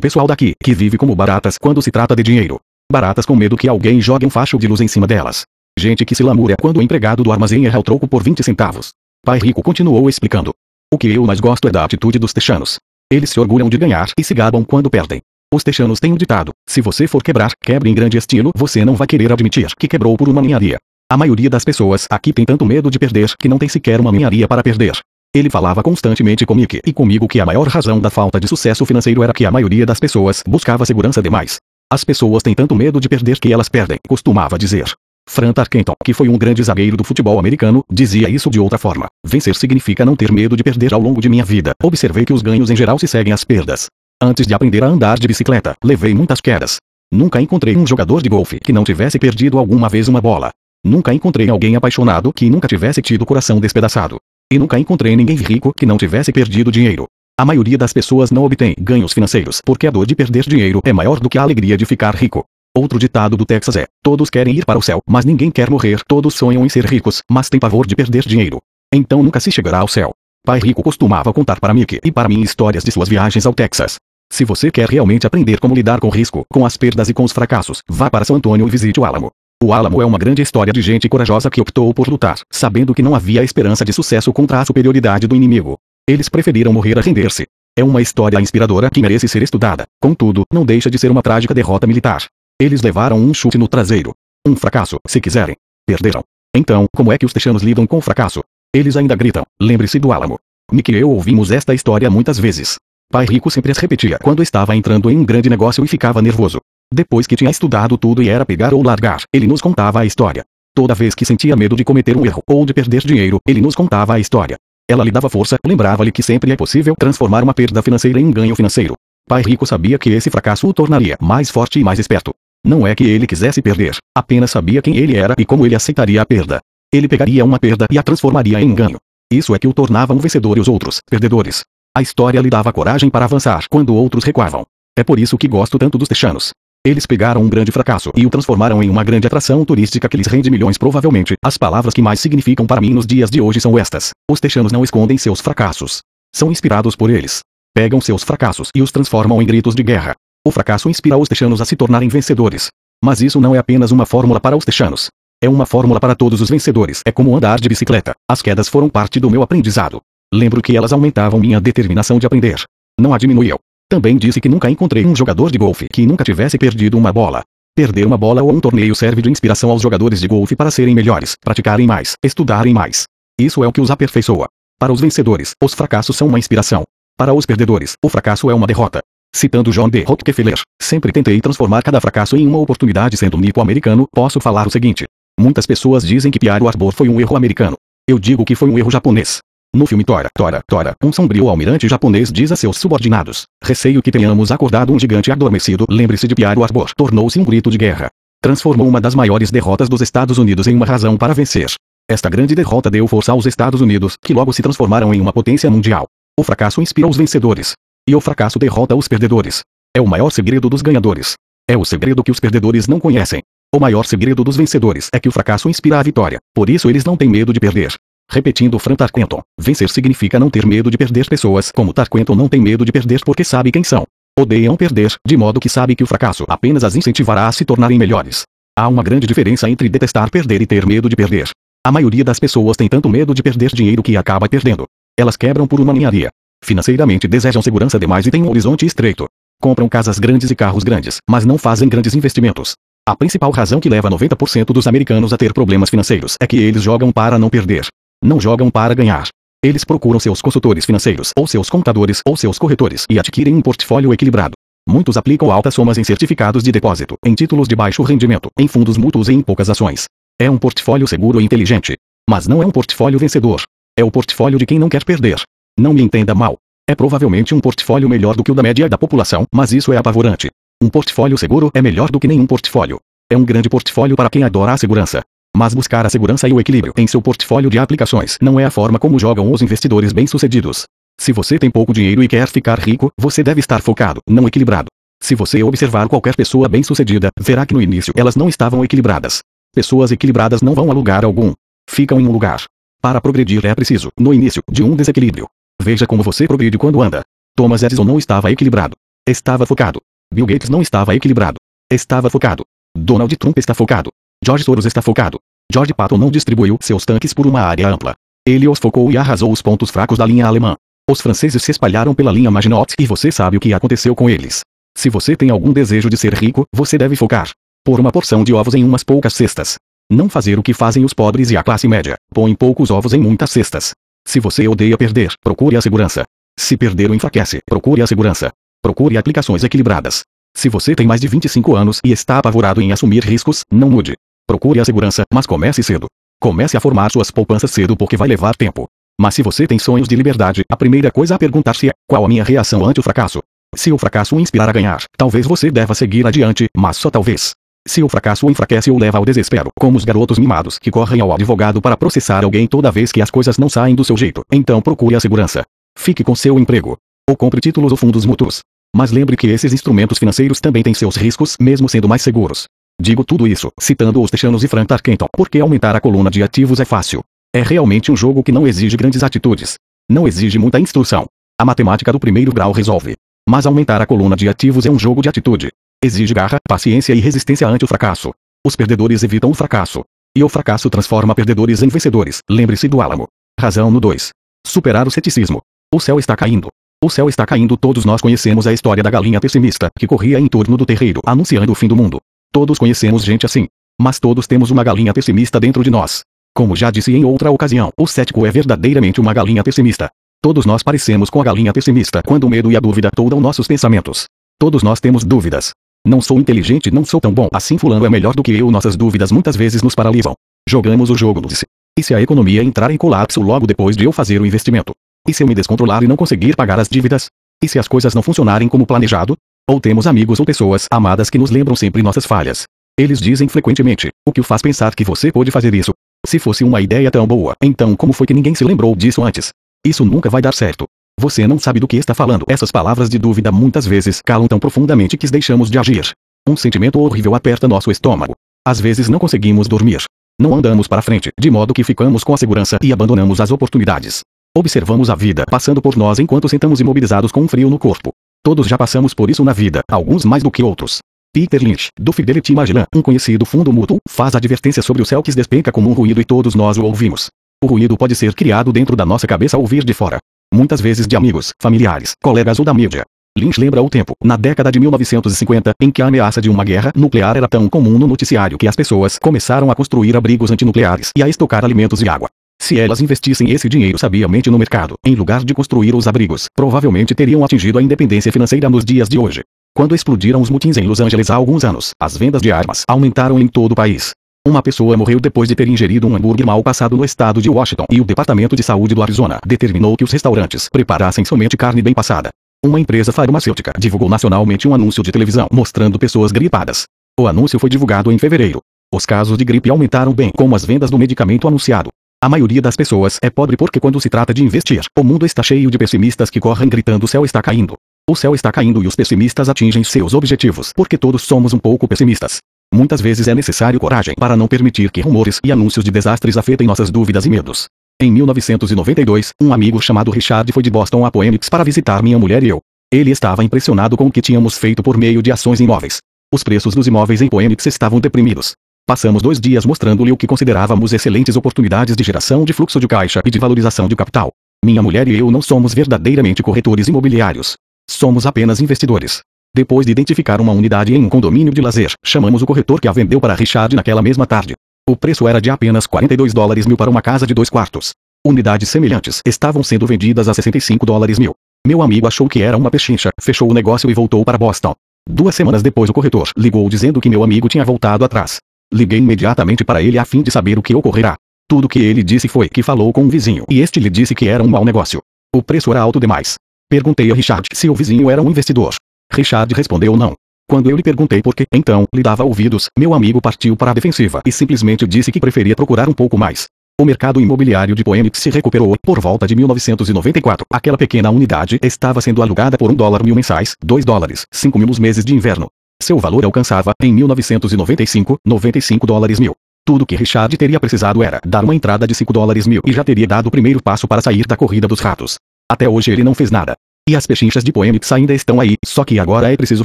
pessoal 0.00 0.26
daqui, 0.26 0.54
que 0.60 0.74
vive 0.74 0.96
como 0.98 1.14
baratas 1.14 1.58
quando 1.58 1.82
se 1.82 1.90
trata 1.90 2.16
de 2.16 2.22
dinheiro. 2.22 2.58
Baratas 2.90 3.26
com 3.26 3.36
medo 3.36 3.56
que 3.56 3.68
alguém 3.68 4.00
jogue 4.00 4.26
um 4.26 4.30
facho 4.30 4.58
de 4.58 4.66
luz 4.66 4.80
em 4.80 4.88
cima 4.88 5.06
delas. 5.06 5.44
Gente 5.80 6.04
que 6.04 6.14
se 6.14 6.22
lamúria 6.22 6.56
quando 6.60 6.76
o 6.76 6.82
empregado 6.82 7.22
do 7.22 7.32
armazém 7.32 7.64
erra 7.64 7.78
o 7.78 7.82
troco 7.82 8.06
por 8.06 8.22
20 8.22 8.44
centavos. 8.44 8.90
Pai 9.24 9.38
Rico 9.38 9.62
continuou 9.62 10.10
explicando. 10.10 10.52
O 10.92 10.98
que 10.98 11.08
eu 11.08 11.24
mais 11.24 11.40
gosto 11.40 11.66
é 11.68 11.70
da 11.70 11.82
atitude 11.82 12.18
dos 12.18 12.34
texanos. 12.34 12.78
Eles 13.10 13.30
se 13.30 13.40
orgulham 13.40 13.66
de 13.66 13.78
ganhar 13.78 14.10
e 14.18 14.22
se 14.22 14.34
gabam 14.34 14.62
quando 14.62 14.90
perdem. 14.90 15.22
Os 15.50 15.64
texanos 15.64 15.98
têm 15.98 16.12
um 16.12 16.18
ditado: 16.18 16.52
se 16.68 16.82
você 16.82 17.06
for 17.06 17.22
quebrar, 17.22 17.52
quebre 17.64 17.88
em 17.88 17.94
grande 17.94 18.18
estilo, 18.18 18.50
você 18.54 18.84
não 18.84 18.94
vai 18.94 19.06
querer 19.06 19.32
admitir 19.32 19.74
que 19.74 19.88
quebrou 19.88 20.14
por 20.18 20.28
uma 20.28 20.42
ninharia. 20.42 20.76
A 21.10 21.16
maioria 21.16 21.48
das 21.48 21.64
pessoas 21.64 22.06
aqui 22.10 22.30
tem 22.30 22.44
tanto 22.44 22.66
medo 22.66 22.90
de 22.90 22.98
perder 22.98 23.32
que 23.38 23.48
não 23.48 23.56
tem 23.56 23.68
sequer 23.70 24.02
uma 24.02 24.12
ninharia 24.12 24.46
para 24.46 24.62
perder. 24.62 24.92
Ele 25.34 25.48
falava 25.48 25.82
constantemente 25.82 26.44
com 26.44 26.54
Mickey 26.54 26.82
e 26.84 26.92
comigo 26.92 27.26
que 27.26 27.40
a 27.40 27.46
maior 27.46 27.66
razão 27.68 27.98
da 27.98 28.10
falta 28.10 28.38
de 28.38 28.46
sucesso 28.46 28.84
financeiro 28.84 29.22
era 29.22 29.32
que 29.32 29.46
a 29.46 29.50
maioria 29.50 29.86
das 29.86 29.98
pessoas 29.98 30.42
buscava 30.46 30.84
segurança 30.84 31.22
demais. 31.22 31.56
As 31.90 32.04
pessoas 32.04 32.42
têm 32.42 32.54
tanto 32.54 32.76
medo 32.76 33.00
de 33.00 33.08
perder 33.08 33.40
que 33.40 33.50
elas 33.50 33.70
perdem, 33.70 33.98
costumava 34.06 34.58
dizer. 34.58 34.94
Fran 35.30 35.52
Tarkenton, 35.52 35.94
que 36.04 36.12
foi 36.12 36.28
um 36.28 36.36
grande 36.36 36.60
zagueiro 36.60 36.96
do 36.96 37.04
futebol 37.04 37.38
americano, 37.38 37.84
dizia 37.88 38.28
isso 38.28 38.50
de 38.50 38.58
outra 38.58 38.76
forma. 38.76 39.06
Vencer 39.24 39.54
significa 39.54 40.04
não 40.04 40.16
ter 40.16 40.32
medo 40.32 40.56
de 40.56 40.64
perder 40.64 40.92
ao 40.92 41.00
longo 41.00 41.20
de 41.20 41.28
minha 41.28 41.44
vida. 41.44 41.70
Observei 41.84 42.24
que 42.24 42.32
os 42.32 42.42
ganhos 42.42 42.68
em 42.68 42.74
geral 42.74 42.98
se 42.98 43.06
seguem 43.06 43.32
às 43.32 43.44
perdas. 43.44 43.86
Antes 44.20 44.44
de 44.44 44.54
aprender 44.54 44.82
a 44.82 44.88
andar 44.88 45.20
de 45.20 45.28
bicicleta, 45.28 45.76
levei 45.84 46.12
muitas 46.14 46.40
quedas. 46.40 46.78
Nunca 47.12 47.40
encontrei 47.40 47.76
um 47.76 47.86
jogador 47.86 48.22
de 48.22 48.28
golfe 48.28 48.58
que 48.58 48.72
não 48.72 48.82
tivesse 48.82 49.20
perdido 49.20 49.56
alguma 49.56 49.88
vez 49.88 50.08
uma 50.08 50.20
bola. 50.20 50.50
Nunca 50.84 51.14
encontrei 51.14 51.48
alguém 51.48 51.76
apaixonado 51.76 52.32
que 52.32 52.50
nunca 52.50 52.66
tivesse 52.66 53.00
tido 53.00 53.22
o 53.22 53.26
coração 53.26 53.60
despedaçado. 53.60 54.16
E 54.52 54.58
nunca 54.58 54.80
encontrei 54.80 55.14
ninguém 55.14 55.36
rico 55.36 55.72
que 55.72 55.86
não 55.86 55.96
tivesse 55.96 56.32
perdido 56.32 56.72
dinheiro. 56.72 57.06
A 57.38 57.44
maioria 57.44 57.78
das 57.78 57.92
pessoas 57.92 58.32
não 58.32 58.42
obtém 58.42 58.74
ganhos 58.80 59.12
financeiros 59.12 59.60
porque 59.64 59.86
a 59.86 59.92
dor 59.92 60.06
de 60.06 60.16
perder 60.16 60.42
dinheiro 60.42 60.80
é 60.84 60.92
maior 60.92 61.20
do 61.20 61.28
que 61.28 61.38
a 61.38 61.42
alegria 61.42 61.76
de 61.76 61.86
ficar 61.86 62.16
rico. 62.16 62.44
Outro 62.80 62.98
ditado 62.98 63.36
do 63.36 63.44
Texas 63.44 63.76
é: 63.76 63.86
todos 64.02 64.30
querem 64.30 64.56
ir 64.56 64.64
para 64.64 64.78
o 64.78 64.82
céu, 64.82 65.02
mas 65.06 65.26
ninguém 65.26 65.50
quer 65.50 65.68
morrer. 65.68 66.00
Todos 66.08 66.34
sonham 66.34 66.64
em 66.64 66.68
ser 66.70 66.86
ricos, 66.86 67.22
mas 67.30 67.50
têm 67.50 67.60
pavor 67.60 67.86
de 67.86 67.94
perder 67.94 68.22
dinheiro. 68.26 68.58
Então 68.90 69.22
nunca 69.22 69.38
se 69.38 69.52
chegará 69.52 69.80
ao 69.80 69.88
céu. 69.88 70.14
Pai 70.46 70.58
Rico 70.58 70.82
costumava 70.82 71.30
contar 71.30 71.60
para 71.60 71.74
Mickey 71.74 72.00
e 72.02 72.10
para 72.10 72.26
mim 72.26 72.40
histórias 72.40 72.82
de 72.82 72.90
suas 72.90 73.06
viagens 73.06 73.44
ao 73.44 73.52
Texas. 73.52 73.96
Se 74.32 74.46
você 74.46 74.70
quer 74.70 74.88
realmente 74.88 75.26
aprender 75.26 75.60
como 75.60 75.74
lidar 75.74 76.00
com 76.00 76.08
risco, 76.08 76.46
com 76.50 76.64
as 76.64 76.78
perdas 76.78 77.10
e 77.10 77.12
com 77.12 77.22
os 77.22 77.32
fracassos, 77.32 77.82
vá 77.86 78.08
para 78.08 78.24
São 78.24 78.36
Antônio 78.36 78.66
e 78.66 78.70
visite 78.70 78.98
o 78.98 79.04
Álamo. 79.04 79.30
O 79.62 79.74
Álamo 79.74 80.00
é 80.00 80.06
uma 80.06 80.16
grande 80.16 80.40
história 80.40 80.72
de 80.72 80.80
gente 80.80 81.06
corajosa 81.06 81.50
que 81.50 81.60
optou 81.60 81.92
por 81.92 82.08
lutar, 82.08 82.38
sabendo 82.50 82.94
que 82.94 83.02
não 83.02 83.14
havia 83.14 83.44
esperança 83.44 83.84
de 83.84 83.92
sucesso 83.92 84.32
contra 84.32 84.58
a 84.58 84.64
superioridade 84.64 85.26
do 85.26 85.36
inimigo. 85.36 85.76
Eles 86.08 86.30
preferiram 86.30 86.72
morrer 86.72 86.98
a 86.98 87.02
render-se. 87.02 87.46
É 87.76 87.84
uma 87.84 88.00
história 88.00 88.40
inspiradora 88.40 88.88
que 88.88 89.02
merece 89.02 89.28
ser 89.28 89.42
estudada, 89.42 89.84
contudo, 90.00 90.44
não 90.50 90.64
deixa 90.64 90.90
de 90.90 90.98
ser 90.98 91.10
uma 91.10 91.22
trágica 91.22 91.52
derrota 91.52 91.86
militar. 91.86 92.24
Eles 92.60 92.82
levaram 92.82 93.16
um 93.16 93.32
chute 93.32 93.56
no 93.56 93.66
traseiro. 93.66 94.12
Um 94.46 94.54
fracasso, 94.54 94.98
se 95.06 95.18
quiserem. 95.18 95.56
Perderam. 95.86 96.22
Então, 96.54 96.84
como 96.94 97.10
é 97.10 97.16
que 97.16 97.24
os 97.24 97.32
texanos 97.32 97.62
lidam 97.62 97.86
com 97.86 97.96
o 97.96 98.00
fracasso? 98.02 98.42
Eles 98.74 98.98
ainda 98.98 99.16
gritam, 99.16 99.44
lembre-se 99.58 99.98
do 99.98 100.12
Álamo. 100.12 100.38
Nick 100.70 100.92
e 100.92 100.96
eu 100.96 101.10
ouvimos 101.10 101.50
esta 101.50 101.72
história 101.72 102.10
muitas 102.10 102.38
vezes. 102.38 102.76
Pai 103.10 103.24
Rico 103.24 103.50
sempre 103.50 103.72
as 103.72 103.78
repetia 103.78 104.18
quando 104.22 104.42
estava 104.42 104.76
entrando 104.76 105.10
em 105.10 105.16
um 105.16 105.24
grande 105.24 105.48
negócio 105.48 105.82
e 105.82 105.88
ficava 105.88 106.20
nervoso. 106.20 106.58
Depois 106.92 107.26
que 107.26 107.34
tinha 107.34 107.50
estudado 107.50 107.96
tudo 107.96 108.22
e 108.22 108.28
era 108.28 108.44
pegar 108.44 108.74
ou 108.74 108.82
largar, 108.82 109.22
ele 109.32 109.46
nos 109.46 109.62
contava 109.62 110.00
a 110.00 110.04
história. 110.04 110.44
Toda 110.74 110.94
vez 110.94 111.14
que 111.14 111.24
sentia 111.24 111.56
medo 111.56 111.74
de 111.74 111.82
cometer 111.82 112.14
um 112.14 112.26
erro 112.26 112.42
ou 112.46 112.66
de 112.66 112.74
perder 112.74 113.00
dinheiro, 113.00 113.38
ele 113.48 113.62
nos 113.62 113.74
contava 113.74 114.12
a 114.12 114.20
história. 114.20 114.56
Ela 114.86 115.02
lhe 115.02 115.10
dava 115.10 115.30
força, 115.30 115.56
lembrava-lhe 115.64 116.12
que 116.12 116.22
sempre 116.22 116.52
é 116.52 116.56
possível 116.56 116.94
transformar 116.94 117.42
uma 117.42 117.54
perda 117.54 117.80
financeira 117.80 118.20
em 118.20 118.26
um 118.26 118.30
ganho 118.30 118.54
financeiro. 118.54 118.94
Pai 119.26 119.42
Rico 119.42 119.64
sabia 119.64 119.98
que 119.98 120.10
esse 120.10 120.28
fracasso 120.28 120.68
o 120.68 120.74
tornaria 120.74 121.16
mais 121.22 121.48
forte 121.48 121.80
e 121.80 121.84
mais 121.84 121.98
esperto. 121.98 122.34
Não 122.64 122.86
é 122.86 122.94
que 122.94 123.04
ele 123.04 123.26
quisesse 123.26 123.62
perder, 123.62 123.96
apenas 124.16 124.50
sabia 124.50 124.82
quem 124.82 124.96
ele 124.96 125.16
era 125.16 125.34
e 125.38 125.46
como 125.46 125.64
ele 125.64 125.74
aceitaria 125.74 126.20
a 126.20 126.26
perda. 126.26 126.60
Ele 126.92 127.08
pegaria 127.08 127.44
uma 127.44 127.58
perda 127.58 127.86
e 127.90 127.98
a 127.98 128.02
transformaria 128.02 128.60
em 128.60 128.74
ganho. 128.74 128.98
Isso 129.32 129.54
é 129.54 129.58
que 129.58 129.68
o 129.68 129.72
tornava 129.72 130.12
um 130.12 130.18
vencedor 130.18 130.58
e 130.58 130.60
os 130.60 130.68
outros, 130.68 130.98
perdedores. 131.08 131.62
A 131.96 132.02
história 132.02 132.40
lhe 132.40 132.50
dava 132.50 132.72
coragem 132.72 133.08
para 133.08 133.24
avançar 133.24 133.64
quando 133.70 133.94
outros 133.94 134.24
recuavam. 134.24 134.64
É 134.96 135.02
por 135.02 135.18
isso 135.18 135.38
que 135.38 135.48
gosto 135.48 135.78
tanto 135.78 135.96
dos 135.96 136.08
texanos. 136.08 136.50
Eles 136.84 137.06
pegaram 137.06 137.42
um 137.42 137.48
grande 137.48 137.70
fracasso 137.70 138.10
e 138.16 138.26
o 138.26 138.30
transformaram 138.30 138.82
em 138.82 138.90
uma 138.90 139.04
grande 139.04 139.26
atração 139.26 139.64
turística 139.64 140.08
que 140.08 140.16
lhes 140.16 140.26
rende 140.26 140.50
milhões 140.50 140.78
provavelmente. 140.78 141.34
As 141.44 141.56
palavras 141.56 141.94
que 141.94 142.02
mais 142.02 142.20
significam 142.20 142.66
para 142.66 142.80
mim 142.80 142.94
nos 142.94 143.06
dias 143.06 143.30
de 143.30 143.40
hoje 143.40 143.60
são 143.60 143.78
estas. 143.78 144.10
Os 144.30 144.40
texanos 144.40 144.72
não 144.72 144.82
escondem 144.82 145.18
seus 145.18 145.40
fracassos. 145.40 146.00
São 146.34 146.50
inspirados 146.50 146.96
por 146.96 147.10
eles. 147.10 147.40
Pegam 147.74 148.00
seus 148.00 148.22
fracassos 148.22 148.70
e 148.74 148.82
os 148.82 148.90
transformam 148.90 149.40
em 149.40 149.46
gritos 149.46 149.74
de 149.74 149.82
guerra. 149.82 150.14
O 150.46 150.50
fracasso 150.50 150.88
inspira 150.88 151.18
os 151.18 151.28
texanos 151.28 151.60
a 151.60 151.66
se 151.66 151.76
tornarem 151.76 152.08
vencedores. 152.08 152.68
Mas 153.04 153.20
isso 153.20 153.38
não 153.40 153.54
é 153.54 153.58
apenas 153.58 153.90
uma 153.90 154.06
fórmula 154.06 154.40
para 154.40 154.56
os 154.56 154.64
texanos. 154.64 155.08
É 155.42 155.48
uma 155.48 155.66
fórmula 155.66 156.00
para 156.00 156.14
todos 156.14 156.40
os 156.40 156.48
vencedores. 156.48 157.02
É 157.04 157.12
como 157.12 157.36
andar 157.36 157.60
de 157.60 157.68
bicicleta. 157.68 158.14
As 158.26 158.40
quedas 158.40 158.66
foram 158.66 158.88
parte 158.88 159.20
do 159.20 159.30
meu 159.30 159.42
aprendizado. 159.42 160.00
Lembro 160.32 160.62
que 160.62 160.74
elas 160.74 160.94
aumentavam 160.94 161.38
minha 161.38 161.60
determinação 161.60 162.18
de 162.18 162.26
aprender. 162.26 162.62
Não 162.98 163.12
a 163.12 163.18
diminuíam. 163.18 163.58
Também 163.86 164.16
disse 164.16 164.40
que 164.40 164.48
nunca 164.48 164.70
encontrei 164.70 165.04
um 165.04 165.14
jogador 165.14 165.50
de 165.50 165.58
golfe 165.58 165.86
que 165.92 166.06
nunca 166.06 166.24
tivesse 166.24 166.56
perdido 166.56 166.96
uma 166.96 167.12
bola. 167.12 167.42
Perder 167.76 168.06
uma 168.06 168.16
bola 168.16 168.42
ou 168.42 168.50
um 168.50 168.60
torneio 168.60 168.94
serve 168.94 169.20
de 169.20 169.30
inspiração 169.30 169.70
aos 169.70 169.82
jogadores 169.82 170.20
de 170.20 170.28
golfe 170.28 170.56
para 170.56 170.70
serem 170.70 170.94
melhores, 170.94 171.34
praticarem 171.42 171.86
mais, 171.86 172.14
estudarem 172.24 172.72
mais. 172.72 173.04
Isso 173.38 173.62
é 173.62 173.68
o 173.68 173.72
que 173.72 173.80
os 173.80 173.90
aperfeiçoa. 173.90 174.46
Para 174.78 174.92
os 174.92 175.00
vencedores, 175.00 175.52
os 175.62 175.74
fracassos 175.74 176.16
são 176.16 176.28
uma 176.28 176.38
inspiração. 176.38 176.84
Para 177.16 177.34
os 177.34 177.44
perdedores, 177.44 177.94
o 178.02 178.08
fracasso 178.08 178.50
é 178.50 178.54
uma 178.54 178.66
derrota. 178.66 179.00
Citando 179.34 179.70
John 179.70 179.88
D. 179.88 180.02
Rockefeller, 180.02 180.60
sempre 180.80 181.12
tentei 181.12 181.40
transformar 181.40 181.82
cada 181.82 182.00
fracasso 182.00 182.36
em 182.36 182.46
uma 182.46 182.58
oportunidade 182.58 183.16
sendo 183.16 183.38
nipo-americano, 183.38 184.06
posso 184.12 184.40
falar 184.40 184.66
o 184.66 184.70
seguinte. 184.70 185.06
Muitas 185.38 185.66
pessoas 185.66 186.06
dizem 186.06 186.30
que 186.30 186.38
Pearl 186.38 186.66
Harbor 186.66 186.92
foi 186.92 187.08
um 187.08 187.20
erro 187.20 187.36
americano. 187.36 187.76
Eu 188.08 188.18
digo 188.18 188.44
que 188.44 188.54
foi 188.54 188.68
um 188.68 188.78
erro 188.78 188.90
japonês. 188.90 189.38
No 189.72 189.86
filme 189.86 190.02
Tora, 190.02 190.28
Tora, 190.36 190.60
Tora, 190.66 190.96
um 191.02 191.12
sombrio 191.12 191.48
almirante 191.48 191.88
japonês 191.88 192.32
diz 192.32 192.50
a 192.50 192.56
seus 192.56 192.76
subordinados: 192.76 193.44
Receio 193.62 194.02
que 194.02 194.10
tenhamos 194.10 194.50
acordado 194.50 194.92
um 194.92 194.98
gigante 194.98 195.30
adormecido. 195.30 195.86
Lembre-se 195.88 196.26
de 196.26 196.34
Pearl 196.34 196.64
Harbor. 196.64 196.90
Tornou-se 196.96 197.38
um 197.38 197.44
grito 197.44 197.70
de 197.70 197.78
guerra. 197.78 198.08
Transformou 198.42 198.88
uma 198.88 199.00
das 199.00 199.14
maiores 199.14 199.50
derrotas 199.50 199.88
dos 199.88 200.00
Estados 200.00 200.38
Unidos 200.38 200.66
em 200.66 200.74
uma 200.74 200.86
razão 200.86 201.16
para 201.16 201.32
vencer. 201.32 201.70
Esta 202.10 202.28
grande 202.28 202.56
derrota 202.56 202.90
deu 202.90 203.06
força 203.06 203.30
aos 203.30 203.46
Estados 203.46 203.80
Unidos, 203.80 204.16
que 204.20 204.34
logo 204.34 204.52
se 204.52 204.60
transformaram 204.60 205.14
em 205.14 205.20
uma 205.20 205.32
potência 205.32 205.70
mundial. 205.70 206.06
O 206.36 206.42
fracasso 206.42 206.82
inspira 206.82 207.06
os 207.06 207.16
vencedores. 207.16 207.74
E 208.10 208.14
o 208.16 208.20
fracasso 208.20 208.58
derrota 208.58 208.96
os 208.96 209.06
perdedores. 209.06 209.60
É 209.96 210.00
o 210.00 210.06
maior 210.08 210.30
segredo 210.30 210.68
dos 210.68 210.82
ganhadores. 210.82 211.34
É 211.68 211.76
o 211.76 211.84
segredo 211.84 212.24
que 212.24 212.32
os 212.32 212.40
perdedores 212.40 212.88
não 212.88 212.98
conhecem. 212.98 213.40
O 213.72 213.78
maior 213.78 214.04
segredo 214.04 214.42
dos 214.42 214.56
vencedores 214.56 215.06
é 215.14 215.20
que 215.20 215.28
o 215.28 215.30
fracasso 215.30 215.70
inspira 215.70 216.00
a 216.00 216.02
vitória. 216.02 216.40
Por 216.52 216.68
isso 216.68 216.90
eles 216.90 217.04
não 217.04 217.16
têm 217.16 217.28
medo 217.28 217.52
de 217.52 217.60
perder. 217.60 217.94
Repetindo 218.28 218.80
Fran 218.80 218.96
Tarkenton, 218.96 219.40
vencer 219.56 219.88
significa 219.90 220.40
não 220.40 220.50
ter 220.50 220.66
medo 220.66 220.90
de 220.90 220.98
perder 220.98 221.28
pessoas 221.28 221.70
como 221.70 221.92
Tarkenton 221.92 222.34
não 222.34 222.48
tem 222.48 222.60
medo 222.60 222.84
de 222.84 222.90
perder 222.90 223.20
porque 223.24 223.44
sabe 223.44 223.70
quem 223.70 223.84
são. 223.84 224.02
Odeiam 224.36 224.74
perder, 224.76 225.14
de 225.24 225.36
modo 225.36 225.60
que 225.60 225.68
sabe 225.68 225.94
que 225.94 226.02
o 226.02 226.06
fracasso 226.08 226.44
apenas 226.48 226.82
as 226.82 226.96
incentivará 226.96 227.46
a 227.46 227.52
se 227.52 227.64
tornarem 227.64 227.96
melhores. 227.96 228.42
Há 228.76 228.88
uma 228.88 229.04
grande 229.04 229.28
diferença 229.28 229.70
entre 229.70 229.88
detestar 229.88 230.32
perder 230.32 230.60
e 230.60 230.66
ter 230.66 230.84
medo 230.84 231.08
de 231.08 231.14
perder. 231.14 231.48
A 231.86 231.92
maioria 231.92 232.24
das 232.24 232.40
pessoas 232.40 232.76
tem 232.76 232.88
tanto 232.88 233.08
medo 233.08 233.32
de 233.32 233.40
perder 233.40 233.70
dinheiro 233.72 234.02
que 234.02 234.16
acaba 234.16 234.48
perdendo. 234.48 234.84
Elas 235.16 235.36
quebram 235.36 235.68
por 235.68 235.78
uma 235.78 235.92
ninharia. 235.92 236.28
Financeiramente 236.64 237.26
desejam 237.26 237.62
segurança 237.62 237.98
demais 237.98 238.26
e 238.26 238.30
têm 238.30 238.42
um 238.42 238.48
horizonte 238.50 238.86
estreito. 238.86 239.26
Compram 239.60 239.88
casas 239.88 240.18
grandes 240.18 240.50
e 240.50 240.54
carros 240.54 240.84
grandes, 240.84 241.18
mas 241.28 241.44
não 241.44 241.58
fazem 241.58 241.88
grandes 241.88 242.14
investimentos. 242.14 242.74
A 243.06 243.16
principal 243.16 243.50
razão 243.50 243.80
que 243.80 243.88
leva 243.88 244.10
90% 244.10 244.66
dos 244.66 244.86
americanos 244.86 245.32
a 245.32 245.36
ter 245.36 245.52
problemas 245.52 245.90
financeiros 245.90 246.34
é 246.40 246.46
que 246.46 246.56
eles 246.56 246.82
jogam 246.82 247.10
para 247.10 247.38
não 247.38 247.50
perder. 247.50 247.86
Não 248.22 248.40
jogam 248.40 248.70
para 248.70 248.94
ganhar. 248.94 249.28
Eles 249.62 249.84
procuram 249.84 250.20
seus 250.20 250.40
consultores 250.40 250.84
financeiros, 250.84 251.30
ou 251.36 251.46
seus 251.46 251.68
contadores, 251.68 252.20
ou 252.24 252.36
seus 252.36 252.58
corretores 252.58 253.04
e 253.10 253.18
adquirem 253.18 253.54
um 253.54 253.60
portfólio 253.60 254.12
equilibrado. 254.12 254.54
Muitos 254.88 255.16
aplicam 255.16 255.50
altas 255.50 255.74
somas 255.74 255.98
em 255.98 256.04
certificados 256.04 256.62
de 256.62 256.72
depósito, 256.72 257.16
em 257.24 257.34
títulos 257.34 257.68
de 257.68 257.76
baixo 257.76 258.02
rendimento, 258.02 258.48
em 258.58 258.66
fundos 258.66 258.96
mútuos 258.96 259.28
e 259.28 259.34
em 259.34 259.42
poucas 259.42 259.68
ações. 259.68 260.04
É 260.38 260.50
um 260.50 260.56
portfólio 260.56 261.06
seguro 261.06 261.40
e 261.40 261.44
inteligente. 261.44 261.96
Mas 262.28 262.46
não 262.46 262.62
é 262.62 262.66
um 262.66 262.70
portfólio 262.70 263.18
vencedor. 263.18 263.60
É 263.98 264.04
o 264.04 264.10
portfólio 264.10 264.58
de 264.58 264.64
quem 264.64 264.78
não 264.78 264.88
quer 264.88 265.04
perder. 265.04 265.42
Não 265.80 265.94
me 265.94 266.02
entenda 266.02 266.34
mal. 266.34 266.58
É 266.86 266.94
provavelmente 266.94 267.54
um 267.54 267.60
portfólio 267.60 268.06
melhor 268.06 268.36
do 268.36 268.44
que 268.44 268.52
o 268.52 268.54
da 268.54 268.62
média 268.62 268.86
da 268.86 268.98
população, 268.98 269.46
mas 269.50 269.72
isso 269.72 269.94
é 269.94 269.96
apavorante. 269.96 270.50
Um 270.82 270.90
portfólio 270.90 271.38
seguro 271.38 271.70
é 271.72 271.80
melhor 271.80 272.10
do 272.10 272.20
que 272.20 272.28
nenhum 272.28 272.46
portfólio. 272.46 273.00
É 273.32 273.36
um 273.36 273.46
grande 273.46 273.70
portfólio 273.70 274.14
para 274.14 274.28
quem 274.28 274.42
adora 274.42 274.74
a 274.74 274.76
segurança. 274.76 275.22
Mas 275.56 275.72
buscar 275.72 276.04
a 276.04 276.10
segurança 276.10 276.46
e 276.46 276.52
o 276.52 276.60
equilíbrio 276.60 276.92
em 276.98 277.06
seu 277.06 277.22
portfólio 277.22 277.70
de 277.70 277.78
aplicações 277.78 278.36
não 278.42 278.60
é 278.60 278.66
a 278.66 278.70
forma 278.70 278.98
como 278.98 279.18
jogam 279.18 279.50
os 279.50 279.62
investidores 279.62 280.12
bem-sucedidos. 280.12 280.84
Se 281.18 281.32
você 281.32 281.58
tem 281.58 281.70
pouco 281.70 281.94
dinheiro 281.94 282.22
e 282.22 282.28
quer 282.28 282.46
ficar 282.46 282.78
rico, 282.78 283.10
você 283.16 283.42
deve 283.42 283.60
estar 283.60 283.80
focado, 283.80 284.20
não 284.28 284.46
equilibrado. 284.46 284.88
Se 285.18 285.34
você 285.34 285.62
observar 285.62 286.08
qualquer 286.08 286.36
pessoa 286.36 286.68
bem-sucedida, 286.68 287.30
verá 287.40 287.64
que 287.64 287.72
no 287.72 287.80
início 287.80 288.12
elas 288.14 288.36
não 288.36 288.50
estavam 288.50 288.84
equilibradas. 288.84 289.40
Pessoas 289.74 290.12
equilibradas 290.12 290.60
não 290.60 290.74
vão 290.74 290.90
a 290.90 290.94
lugar 290.94 291.24
algum. 291.24 291.54
Ficam 291.88 292.20
em 292.20 292.26
um 292.26 292.32
lugar. 292.32 292.64
Para 293.00 293.18
progredir 293.18 293.64
é 293.64 293.74
preciso, 293.74 294.10
no 294.18 294.34
início, 294.34 294.62
de 294.70 294.82
um 294.82 294.94
desequilíbrio. 294.94 295.48
Veja 295.80 296.06
como 296.06 296.22
você 296.22 296.46
progride 296.46 296.76
quando 296.76 297.00
anda. 297.00 297.22
Thomas 297.56 297.82
Edison 297.82 298.04
não 298.04 298.18
estava 298.18 298.52
equilibrado. 298.52 298.94
Estava 299.26 299.64
focado. 299.64 299.98
Bill 300.32 300.44
Gates 300.44 300.68
não 300.68 300.82
estava 300.82 301.16
equilibrado. 301.16 301.56
Estava 301.90 302.28
focado. 302.28 302.64
Donald 302.94 303.34
Trump 303.38 303.56
está 303.56 303.72
focado. 303.72 304.10
George 304.44 304.62
Soros 304.62 304.84
está 304.84 305.00
focado. 305.00 305.38
George 305.72 305.94
Patton 305.94 306.18
não 306.18 306.30
distribuiu 306.30 306.76
seus 306.82 307.06
tanques 307.06 307.32
por 307.32 307.46
uma 307.46 307.62
área 307.62 307.88
ampla. 307.88 308.14
Ele 308.46 308.68
os 308.68 308.78
focou 308.78 309.10
e 309.10 309.16
arrasou 309.16 309.50
os 309.50 309.62
pontos 309.62 309.88
fracos 309.88 310.18
da 310.18 310.26
linha 310.26 310.46
alemã. 310.46 310.76
Os 311.10 311.22
franceses 311.22 311.62
se 311.62 311.70
espalharam 311.70 312.14
pela 312.14 312.30
linha 312.30 312.50
Maginot 312.50 312.94
e 312.98 313.06
você 313.06 313.32
sabe 313.32 313.56
o 313.56 313.60
que 313.60 313.72
aconteceu 313.72 314.14
com 314.14 314.28
eles. 314.28 314.60
Se 314.94 315.08
você 315.08 315.34
tem 315.34 315.48
algum 315.48 315.72
desejo 315.72 316.10
de 316.10 316.16
ser 316.18 316.34
rico, 316.34 316.66
você 316.74 316.98
deve 316.98 317.16
focar. 317.16 317.50
Pôr 317.82 317.98
uma 317.98 318.12
porção 318.12 318.44
de 318.44 318.52
ovos 318.52 318.74
em 318.74 318.84
umas 318.84 319.02
poucas 319.02 319.32
cestas. 319.32 319.76
Não 320.12 320.28
fazer 320.28 320.58
o 320.58 320.62
que 320.62 320.74
fazem 320.74 321.06
os 321.06 321.14
pobres 321.14 321.50
e 321.50 321.56
a 321.56 321.62
classe 321.62 321.88
média. 321.88 322.16
Põe 322.34 322.54
poucos 322.54 322.90
ovos 322.90 323.14
em 323.14 323.20
muitas 323.20 323.50
cestas. 323.50 323.92
Se 324.30 324.38
você 324.38 324.68
odeia 324.68 324.96
perder, 324.96 325.32
procure 325.42 325.76
a 325.76 325.82
segurança. 325.82 326.22
Se 326.56 326.76
perder 326.76 327.10
o 327.10 327.14
enfraquece, 327.16 327.58
procure 327.66 328.00
a 328.00 328.06
segurança. 328.06 328.52
Procure 328.80 329.18
aplicações 329.18 329.64
equilibradas. 329.64 330.22
Se 330.56 330.68
você 330.68 330.94
tem 330.94 331.04
mais 331.04 331.20
de 331.20 331.26
25 331.26 331.74
anos 331.74 331.98
e 332.04 332.12
está 332.12 332.38
apavorado 332.38 332.80
em 332.80 332.92
assumir 332.92 333.24
riscos, 333.24 333.64
não 333.68 333.90
mude. 333.90 334.14
Procure 334.46 334.78
a 334.78 334.84
segurança, 334.84 335.24
mas 335.34 335.46
comece 335.46 335.82
cedo. 335.82 336.06
Comece 336.40 336.76
a 336.76 336.80
formar 336.80 337.10
suas 337.10 337.32
poupanças 337.32 337.72
cedo 337.72 337.96
porque 337.96 338.16
vai 338.16 338.28
levar 338.28 338.54
tempo. 338.54 338.86
Mas 339.20 339.34
se 339.34 339.42
você 339.42 339.66
tem 339.66 339.80
sonhos 339.80 340.06
de 340.06 340.14
liberdade, 340.14 340.62
a 340.70 340.76
primeira 340.76 341.10
coisa 341.10 341.34
a 341.34 341.38
perguntar-se 341.38 341.88
é: 341.88 341.92
qual 342.08 342.24
a 342.24 342.28
minha 342.28 342.44
reação 342.44 342.84
ante 342.84 343.00
o 343.00 343.02
fracasso? 343.02 343.40
Se 343.74 343.90
o 343.90 343.98
fracasso 343.98 344.36
o 344.36 344.40
inspirar 344.40 344.68
a 344.68 344.72
ganhar, 344.72 345.02
talvez 345.16 345.44
você 345.44 345.72
deva 345.72 345.92
seguir 345.92 346.24
adiante, 346.24 346.68
mas 346.76 346.96
só 346.96 347.10
talvez. 347.10 347.50
Se 347.86 348.02
o 348.02 348.08
fracasso 348.08 348.48
enfraquece 348.50 348.90
ou 348.90 348.98
leva 348.98 349.18
ao 349.18 349.24
desespero, 349.24 349.70
como 349.78 349.96
os 349.96 350.04
garotos 350.04 350.38
mimados 350.38 350.78
que 350.78 350.90
correm 350.90 351.20
ao 351.20 351.32
advogado 351.32 351.80
para 351.80 351.96
processar 351.96 352.44
alguém 352.44 352.66
toda 352.66 352.90
vez 352.90 353.10
que 353.10 353.22
as 353.22 353.30
coisas 353.30 353.58
não 353.58 353.68
saem 353.68 353.94
do 353.94 354.04
seu 354.04 354.16
jeito, 354.16 354.44
então 354.52 354.80
procure 354.82 355.14
a 355.14 355.20
segurança. 355.20 355.64
Fique 355.98 356.22
com 356.22 356.34
seu 356.34 356.58
emprego. 356.58 356.96
Ou 357.28 357.36
compre 357.36 357.60
títulos 357.60 357.90
ou 357.90 357.96
fundos 357.96 358.24
mútuos. 358.24 358.60
Mas 358.94 359.10
lembre 359.10 359.36
que 359.36 359.46
esses 359.46 359.72
instrumentos 359.72 360.18
financeiros 360.18 360.60
também 360.60 360.82
têm 360.82 360.94
seus 360.94 361.16
riscos, 361.16 361.56
mesmo 361.60 361.88
sendo 361.88 362.08
mais 362.08 362.22
seguros. 362.22 362.66
Digo 363.00 363.24
tudo 363.24 363.46
isso, 363.46 363.72
citando 363.80 364.20
os 364.20 364.30
Techanos 364.30 364.62
e 364.62 364.68
Frank 364.68 364.88
Tarkenton, 364.88 365.26
porque 365.32 365.58
aumentar 365.58 365.96
a 365.96 366.00
coluna 366.00 366.30
de 366.30 366.42
ativos 366.42 366.80
é 366.80 366.84
fácil. 366.84 367.22
É 367.54 367.62
realmente 367.62 368.12
um 368.12 368.16
jogo 368.16 368.42
que 368.42 368.52
não 368.52 368.66
exige 368.66 368.96
grandes 368.96 369.22
atitudes. 369.22 369.74
Não 370.08 370.28
exige 370.28 370.58
muita 370.58 370.78
instrução. 370.78 371.26
A 371.58 371.64
matemática 371.64 372.12
do 372.12 372.20
primeiro 372.20 372.52
grau 372.52 372.72
resolve. 372.72 373.14
Mas 373.48 373.64
aumentar 373.64 374.02
a 374.02 374.06
coluna 374.06 374.36
de 374.36 374.48
ativos 374.48 374.84
é 374.84 374.90
um 374.90 374.98
jogo 374.98 375.22
de 375.22 375.28
atitude. 375.28 375.70
Exige 376.02 376.32
garra, 376.32 376.56
paciência 376.66 377.12
e 377.12 377.20
resistência 377.20 377.68
ante 377.68 377.84
o 377.84 377.88
fracasso. 377.88 378.32
Os 378.66 378.74
perdedores 378.74 379.22
evitam 379.22 379.50
o 379.50 379.54
fracasso. 379.54 380.02
E 380.34 380.42
o 380.42 380.48
fracasso 380.48 380.88
transforma 380.88 381.34
perdedores 381.34 381.82
em 381.82 381.88
vencedores. 381.88 382.38
Lembre-se 382.48 382.88
do 382.88 383.02
álamo. 383.02 383.28
Razão 383.60 383.90
no 383.90 384.00
2. 384.00 384.30
Superar 384.66 385.06
o 385.06 385.10
ceticismo. 385.10 385.60
O 385.94 386.00
céu 386.00 386.18
está 386.18 386.34
caindo. 386.34 386.68
O 387.04 387.10
céu 387.10 387.28
está 387.28 387.44
caindo. 387.44 387.76
Todos 387.76 388.06
nós 388.06 388.22
conhecemos 388.22 388.66
a 388.66 388.72
história 388.72 389.02
da 389.02 389.10
galinha 389.10 389.38
pessimista 389.42 389.90
que 389.98 390.06
corria 390.06 390.40
em 390.40 390.46
torno 390.46 390.74
do 390.78 390.86
terreiro 390.86 391.20
anunciando 391.26 391.70
o 391.70 391.74
fim 391.74 391.86
do 391.86 391.96
mundo. 391.96 392.18
Todos 392.50 392.78
conhecemos 392.78 393.22
gente 393.22 393.44
assim. 393.44 393.68
Mas 394.00 394.18
todos 394.18 394.46
temos 394.46 394.70
uma 394.70 394.82
galinha 394.82 395.12
pessimista 395.12 395.60
dentro 395.60 395.84
de 395.84 395.90
nós. 395.90 396.22
Como 396.54 396.74
já 396.74 396.90
disse 396.90 397.14
em 397.14 397.26
outra 397.26 397.50
ocasião, 397.50 397.92
o 397.98 398.06
cético 398.06 398.46
é 398.46 398.50
verdadeiramente 398.50 399.20
uma 399.20 399.34
galinha 399.34 399.62
pessimista. 399.62 400.08
Todos 400.40 400.64
nós 400.64 400.82
parecemos 400.82 401.28
com 401.28 401.42
a 401.42 401.44
galinha 401.44 401.74
pessimista 401.74 402.22
quando 402.22 402.44
o 402.44 402.48
medo 402.48 402.72
e 402.72 402.76
a 402.76 402.80
dúvida 402.80 403.10
toldam 403.14 403.38
nossos 403.38 403.68
pensamentos. 403.68 404.24
Todos 404.58 404.82
nós 404.82 404.98
temos 404.98 405.24
dúvidas. 405.24 405.72
Não 406.06 406.20
sou 406.20 406.38
inteligente, 406.38 406.90
não 406.90 407.04
sou 407.04 407.20
tão 407.20 407.32
bom 407.32 407.48
assim. 407.52 407.76
Fulano 407.76 408.06
é 408.06 408.10
melhor 408.10 408.34
do 408.34 408.42
que 408.42 408.52
eu. 408.52 408.70
Nossas 408.70 408.96
dúvidas 408.96 409.30
muitas 409.30 409.54
vezes 409.56 409.82
nos 409.82 409.94
paralisam. 409.94 410.34
Jogamos 410.68 411.10
o 411.10 411.16
jogo 411.16 411.48
se. 411.54 411.66
E 411.98 412.02
se 412.02 412.14
a 412.14 412.22
economia 412.22 412.62
entrar 412.62 412.90
em 412.90 412.96
colapso 412.96 413.42
logo 413.42 413.66
depois 413.66 413.96
de 413.96 414.04
eu 414.04 414.12
fazer 414.12 414.40
o 414.40 414.46
investimento? 414.46 414.92
E 415.28 415.34
se 415.34 415.42
eu 415.42 415.46
me 415.46 415.54
descontrolar 415.54 416.02
e 416.02 416.06
não 416.06 416.16
conseguir 416.16 416.56
pagar 416.56 416.78
as 416.80 416.88
dívidas? 416.88 417.26
E 417.62 417.68
se 417.68 417.78
as 417.78 417.86
coisas 417.86 418.14
não 418.14 418.22
funcionarem 418.22 418.68
como 418.68 418.86
planejado? 418.86 419.36
Ou 419.68 419.80
temos 419.80 420.06
amigos 420.06 420.40
ou 420.40 420.46
pessoas 420.46 420.86
amadas 420.90 421.28
que 421.28 421.38
nos 421.38 421.50
lembram 421.50 421.76
sempre 421.76 422.02
nossas 422.02 422.24
falhas. 422.24 422.64
Eles 422.98 423.20
dizem 423.20 423.48
frequentemente, 423.48 424.08
o 424.26 424.32
que 424.32 424.40
o 424.40 424.44
faz 424.44 424.62
pensar 424.62 424.94
que 424.94 425.04
você 425.04 425.30
pode 425.30 425.50
fazer 425.50 425.74
isso. 425.74 425.92
Se 426.26 426.38
fosse 426.38 426.64
uma 426.64 426.80
ideia 426.80 427.10
tão 427.10 427.26
boa, 427.26 427.54
então 427.62 427.94
como 427.94 428.12
foi 428.12 428.26
que 428.26 428.34
ninguém 428.34 428.54
se 428.54 428.64
lembrou 428.64 428.94
disso 428.96 429.22
antes? 429.22 429.50
Isso 429.84 430.04
nunca 430.04 430.28
vai 430.28 430.42
dar 430.42 430.54
certo. 430.54 430.86
Você 431.20 431.46
não 431.46 431.58
sabe 431.58 431.78
do 431.78 431.86
que 431.86 431.98
está 431.98 432.14
falando. 432.14 432.46
Essas 432.48 432.72
palavras 432.72 433.10
de 433.10 433.18
dúvida 433.18 433.52
muitas 433.52 433.86
vezes 433.86 434.22
calam 434.24 434.48
tão 434.48 434.58
profundamente 434.58 435.18
que 435.18 435.26
deixamos 435.26 435.70
de 435.70 435.78
agir. 435.78 436.12
Um 436.48 436.56
sentimento 436.56 436.98
horrível 436.98 437.34
aperta 437.34 437.68
nosso 437.68 437.90
estômago. 437.90 438.34
Às 438.66 438.80
vezes 438.80 439.10
não 439.10 439.18
conseguimos 439.18 439.68
dormir. 439.68 440.02
Não 440.40 440.54
andamos 440.54 440.88
para 440.88 441.02
frente, 441.02 441.28
de 441.38 441.50
modo 441.50 441.74
que 441.74 441.84
ficamos 441.84 442.24
com 442.24 442.32
a 442.32 442.38
segurança 442.38 442.78
e 442.82 442.90
abandonamos 442.90 443.38
as 443.38 443.50
oportunidades. 443.50 444.20
Observamos 444.56 445.10
a 445.10 445.14
vida 445.14 445.44
passando 445.44 445.82
por 445.82 445.94
nós 445.94 446.18
enquanto 446.18 446.48
sentamos 446.48 446.80
imobilizados 446.80 447.30
com 447.30 447.42
um 447.42 447.48
frio 447.48 447.68
no 447.68 447.78
corpo. 447.78 448.12
Todos 448.42 448.66
já 448.66 448.78
passamos 448.78 449.12
por 449.12 449.28
isso 449.28 449.44
na 449.44 449.52
vida, 449.52 449.82
alguns 449.92 450.24
mais 450.24 450.42
do 450.42 450.50
que 450.50 450.62
outros. 450.62 451.00
Peter 451.34 451.62
Lynch, 451.62 451.90
do 452.00 452.14
Fidelity 452.14 452.54
Magellan, 452.54 452.86
um 452.96 453.02
conhecido 453.02 453.44
fundo 453.44 453.70
mútuo, 453.70 453.98
faz 454.08 454.34
advertência 454.34 454.82
sobre 454.82 455.02
o 455.02 455.06
céu 455.06 455.22
que 455.22 455.30
despenca 455.32 455.70
como 455.70 455.90
um 455.90 455.92
ruído 455.92 456.18
e 456.18 456.24
todos 456.24 456.54
nós 456.54 456.78
o 456.78 456.82
ouvimos. 456.82 457.28
O 457.62 457.66
ruído 457.66 457.94
pode 457.94 458.14
ser 458.14 458.32
criado 458.32 458.72
dentro 458.72 458.96
da 458.96 459.04
nossa 459.04 459.26
cabeça 459.26 459.58
ou 459.58 459.66
vir 459.66 459.84
de 459.84 459.92
fora. 459.92 460.18
Muitas 460.52 460.80
vezes 460.80 461.06
de 461.06 461.14
amigos, 461.14 461.54
familiares, 461.62 462.12
colegas 462.20 462.58
ou 462.58 462.64
da 462.64 462.74
mídia. 462.74 463.04
Lynch 463.38 463.60
lembra 463.60 463.80
o 463.80 463.88
tempo, 463.88 464.14
na 464.22 464.36
década 464.36 464.72
de 464.72 464.80
1950, 464.80 465.72
em 465.80 465.90
que 465.92 466.02
a 466.02 466.08
ameaça 466.08 466.40
de 466.40 466.50
uma 466.50 466.64
guerra 466.64 466.90
nuclear 466.96 467.36
era 467.36 467.46
tão 467.46 467.68
comum 467.68 467.96
no 467.96 468.08
noticiário 468.08 468.58
que 468.58 468.66
as 468.66 468.74
pessoas 468.74 469.16
começaram 469.16 469.70
a 469.70 469.76
construir 469.76 470.16
abrigos 470.16 470.50
antinucleares 470.50 471.12
e 471.16 471.22
a 471.22 471.28
estocar 471.28 471.64
alimentos 471.64 472.02
e 472.02 472.08
água. 472.08 472.28
Se 472.60 472.78
elas 472.78 473.00
investissem 473.00 473.50
esse 473.52 473.68
dinheiro 473.68 473.96
sabiamente 473.96 474.50
no 474.50 474.58
mercado, 474.58 474.96
em 475.06 475.14
lugar 475.14 475.44
de 475.44 475.54
construir 475.54 475.94
os 475.94 476.08
abrigos, 476.08 476.48
provavelmente 476.54 477.14
teriam 477.14 477.44
atingido 477.44 477.78
a 477.78 477.82
independência 477.82 478.32
financeira 478.32 478.68
nos 478.68 478.84
dias 478.84 479.08
de 479.08 479.18
hoje. 479.18 479.42
Quando 479.72 479.94
explodiram 479.94 480.42
os 480.42 480.50
mutins 480.50 480.76
em 480.76 480.86
Los 480.86 481.00
Angeles 481.00 481.30
há 481.30 481.36
alguns 481.36 481.64
anos, 481.64 481.92
as 481.98 482.16
vendas 482.16 482.42
de 482.42 482.50
armas 482.50 482.82
aumentaram 482.88 483.38
em 483.38 483.46
todo 483.46 483.72
o 483.72 483.76
país. 483.76 484.10
Uma 484.48 484.62
pessoa 484.62 484.96
morreu 484.96 485.20
depois 485.20 485.50
de 485.50 485.54
ter 485.54 485.68
ingerido 485.68 486.08
um 486.08 486.16
hambúrguer 486.16 486.46
mal 486.46 486.62
passado 486.62 486.96
no 486.96 487.04
estado 487.04 487.42
de 487.42 487.50
Washington 487.50 487.84
e 487.90 488.00
o 488.00 488.04
Departamento 488.04 488.56
de 488.56 488.62
Saúde 488.62 488.94
do 488.94 489.02
Arizona 489.02 489.38
determinou 489.46 489.94
que 489.98 490.02
os 490.02 490.10
restaurantes 490.10 490.66
preparassem 490.66 491.26
somente 491.26 491.58
carne 491.58 491.82
bem 491.82 491.92
passada. 491.92 492.30
Uma 492.64 492.80
empresa 492.80 493.12
farmacêutica 493.12 493.70
divulgou 493.78 494.08
nacionalmente 494.08 494.66
um 494.66 494.72
anúncio 494.74 495.02
de 495.02 495.12
televisão 495.12 495.46
mostrando 495.52 495.98
pessoas 495.98 496.32
gripadas. 496.32 496.84
O 497.18 497.26
anúncio 497.26 497.58
foi 497.58 497.68
divulgado 497.68 498.10
em 498.10 498.16
fevereiro. 498.16 498.60
Os 498.94 499.04
casos 499.04 499.36
de 499.36 499.44
gripe 499.44 499.68
aumentaram 499.68 500.14
bem 500.14 500.30
como 500.34 500.56
as 500.56 500.64
vendas 500.64 500.90
do 500.90 500.98
medicamento 500.98 501.46
anunciado. 501.46 501.90
A 502.24 502.28
maioria 502.28 502.62
das 502.62 502.76
pessoas 502.76 503.18
é 503.22 503.28
pobre 503.28 503.58
porque 503.58 503.78
quando 503.78 504.00
se 504.00 504.08
trata 504.08 504.32
de 504.32 504.42
investir, 504.42 504.80
o 504.98 505.04
mundo 505.04 505.26
está 505.26 505.42
cheio 505.42 505.70
de 505.70 505.76
pessimistas 505.76 506.30
que 506.30 506.40
correm 506.40 506.68
gritando 506.68 507.04
o 507.04 507.08
céu 507.08 507.26
está 507.26 507.42
caindo. 507.42 507.74
O 508.08 508.16
céu 508.16 508.34
está 508.34 508.50
caindo 508.50 508.82
e 508.82 508.86
os 508.86 508.96
pessimistas 508.96 509.50
atingem 509.50 509.84
seus 509.84 510.14
objetivos 510.14 510.72
porque 510.74 510.96
todos 510.96 511.20
somos 511.24 511.52
um 511.52 511.58
pouco 511.58 511.86
pessimistas. 511.86 512.38
Muitas 512.72 513.00
vezes 513.00 513.26
é 513.26 513.34
necessário 513.34 513.80
coragem 513.80 514.14
para 514.14 514.36
não 514.36 514.46
permitir 514.46 514.90
que 514.90 515.00
rumores 515.00 515.40
e 515.44 515.50
anúncios 515.50 515.84
de 515.84 515.90
desastres 515.90 516.36
afetem 516.36 516.66
nossas 516.66 516.90
dúvidas 516.90 517.26
e 517.26 517.30
medos. 517.30 517.66
Em 518.00 518.10
1992, 518.12 519.32
um 519.42 519.52
amigo 519.52 519.82
chamado 519.82 520.10
Richard 520.10 520.50
foi 520.52 520.62
de 520.62 520.70
Boston 520.70 521.04
a 521.04 521.10
Phoenix 521.10 521.48
para 521.48 521.64
visitar 521.64 522.02
minha 522.02 522.18
mulher 522.18 522.42
e 522.42 522.48
eu. 522.48 522.60
Ele 522.92 523.10
estava 523.10 523.44
impressionado 523.44 523.96
com 523.96 524.06
o 524.06 524.10
que 524.10 524.22
tínhamos 524.22 524.56
feito 524.56 524.82
por 524.82 524.96
meio 524.96 525.22
de 525.22 525.32
ações 525.32 525.60
imóveis. 525.60 525.98
Os 526.32 526.44
preços 526.44 526.74
dos 526.74 526.86
imóveis 526.86 527.20
em 527.20 527.28
Phoenix 527.28 527.66
estavam 527.66 528.00
deprimidos. 528.00 528.54
Passamos 528.86 529.20
dois 529.20 529.40
dias 529.40 529.66
mostrando-lhe 529.66 530.12
o 530.12 530.16
que 530.16 530.26
considerávamos 530.26 530.92
excelentes 530.92 531.36
oportunidades 531.36 531.96
de 531.96 532.04
geração 532.04 532.44
de 532.44 532.52
fluxo 532.52 532.80
de 532.80 532.88
caixa 532.88 533.20
e 533.24 533.30
de 533.30 533.38
valorização 533.38 533.88
de 533.88 533.96
capital. 533.96 534.30
Minha 534.64 534.82
mulher 534.82 535.08
e 535.08 535.18
eu 535.18 535.30
não 535.30 535.42
somos 535.42 535.74
verdadeiramente 535.74 536.42
corretores 536.42 536.86
imobiliários. 536.86 537.56
Somos 537.88 538.26
apenas 538.26 538.60
investidores. 538.60 539.20
Depois 539.54 539.84
de 539.84 539.90
identificar 539.90 540.40
uma 540.40 540.52
unidade 540.52 540.94
em 540.94 541.04
um 541.04 541.08
condomínio 541.08 541.52
de 541.52 541.60
lazer, 541.60 541.92
chamamos 542.04 542.40
o 542.40 542.46
corretor 542.46 542.80
que 542.80 542.86
a 542.86 542.92
vendeu 542.92 543.20
para 543.20 543.34
Richard 543.34 543.74
naquela 543.74 544.00
mesma 544.00 544.24
tarde. 544.24 544.54
O 544.88 544.96
preço 544.96 545.26
era 545.26 545.40
de 545.40 545.50
apenas 545.50 545.86
42 545.86 546.32
dólares 546.32 546.66
mil 546.66 546.76
para 546.76 546.90
uma 546.90 547.02
casa 547.02 547.26
de 547.26 547.34
dois 547.34 547.50
quartos. 547.50 547.92
Unidades 548.24 548.68
semelhantes 548.68 549.20
estavam 549.26 549.62
sendo 549.62 549.86
vendidas 549.86 550.28
a 550.28 550.34
65 550.34 550.86
dólares 550.86 551.18
mil. 551.18 551.34
Meu 551.66 551.82
amigo 551.82 552.06
achou 552.06 552.28
que 552.28 552.42
era 552.42 552.56
uma 552.56 552.70
pechincha, 552.70 553.10
fechou 553.20 553.50
o 553.50 553.54
negócio 553.54 553.90
e 553.90 553.94
voltou 553.94 554.24
para 554.24 554.38
Boston. 554.38 554.72
Duas 555.08 555.34
semanas 555.34 555.62
depois 555.62 555.90
o 555.90 555.92
corretor 555.92 556.30
ligou 556.36 556.68
dizendo 556.68 557.00
que 557.00 557.10
meu 557.10 557.24
amigo 557.24 557.48
tinha 557.48 557.64
voltado 557.64 558.04
atrás. 558.04 558.38
Liguei 558.72 558.98
imediatamente 558.98 559.64
para 559.64 559.82
ele 559.82 559.98
a 559.98 560.04
fim 560.04 560.22
de 560.22 560.30
saber 560.30 560.58
o 560.58 560.62
que 560.62 560.74
ocorrerá. 560.74 561.16
Tudo 561.48 561.68
que 561.68 561.80
ele 561.80 562.04
disse 562.04 562.28
foi 562.28 562.48
que 562.48 562.62
falou 562.62 562.92
com 562.92 563.02
um 563.02 563.08
vizinho 563.08 563.44
e 563.50 563.60
este 563.60 563.80
lhe 563.80 563.90
disse 563.90 564.14
que 564.14 564.28
era 564.28 564.44
um 564.44 564.48
mau 564.48 564.64
negócio. 564.64 565.00
O 565.34 565.42
preço 565.42 565.72
era 565.72 565.80
alto 565.80 565.98
demais. 565.98 566.34
Perguntei 566.68 567.10
a 567.10 567.14
Richard 567.14 567.48
se 567.52 567.68
o 567.68 567.74
vizinho 567.74 568.08
era 568.08 568.22
um 568.22 568.30
investidor. 568.30 568.74
Richard 569.12 569.54
respondeu 569.54 569.96
não. 569.96 570.14
Quando 570.48 570.70
eu 570.70 570.76
lhe 570.76 570.82
perguntei 570.82 571.22
por 571.22 571.34
que, 571.34 571.46
então, 571.52 571.86
lhe 571.94 572.02
dava 572.02 572.24
ouvidos, 572.24 572.66
meu 572.78 572.92
amigo 572.92 573.20
partiu 573.20 573.56
para 573.56 573.70
a 573.70 573.74
defensiva 573.74 574.20
e 574.26 574.32
simplesmente 574.32 574.86
disse 574.86 575.12
que 575.12 575.20
preferia 575.20 575.54
procurar 575.54 575.88
um 575.88 575.92
pouco 575.92 576.18
mais. 576.18 576.48
O 576.80 576.84
mercado 576.84 577.20
imobiliário 577.20 577.74
de 577.74 577.84
Phoenix 577.84 578.18
se 578.18 578.30
recuperou 578.30 578.74
por 578.82 578.98
volta 578.98 579.26
de 579.26 579.36
1994. 579.36 580.46
Aquela 580.50 580.78
pequena 580.78 581.10
unidade 581.10 581.58
estava 581.62 582.00
sendo 582.00 582.22
alugada 582.22 582.56
por 582.56 582.70
um 582.70 582.74
dólar 582.74 583.04
mil 583.04 583.14
mensais, 583.14 583.54
2 583.62 583.84
dólares, 583.84 584.24
5 584.32 584.58
mil 584.58 584.66
nos 584.66 584.78
meses 584.78 585.04
de 585.04 585.14
inverno. 585.14 585.48
Seu 585.82 585.98
valor 585.98 586.24
alcançava, 586.24 586.72
em 586.82 586.92
1995, 586.92 588.16
95 588.26 588.86
dólares 588.86 589.20
mil. 589.20 589.34
Tudo 589.64 589.86
que 589.86 589.94
Richard 589.94 590.36
teria 590.36 590.58
precisado 590.58 591.02
era 591.02 591.20
dar 591.24 591.44
uma 591.44 591.54
entrada 591.54 591.86
de 591.86 591.94
5 591.94 592.12
dólares 592.12 592.46
mil 592.46 592.62
e 592.66 592.72
já 592.72 592.82
teria 592.82 593.06
dado 593.06 593.26
o 593.26 593.30
primeiro 593.30 593.62
passo 593.62 593.86
para 593.86 594.00
sair 594.00 594.26
da 594.26 594.36
corrida 594.36 594.66
dos 594.66 594.80
ratos. 594.80 595.18
Até 595.50 595.68
hoje 595.68 595.90
ele 595.90 596.02
não 596.02 596.14
fez 596.14 596.30
nada. 596.30 596.56
E 596.90 596.96
as 596.96 597.06
pechinchas 597.06 597.44
de 597.44 597.52
Poemix 597.52 597.92
ainda 597.92 598.12
estão 598.12 598.40
aí, 598.40 598.56
só 598.64 598.84
que 598.84 598.98
agora 598.98 599.32
é 599.32 599.36
preciso 599.36 599.64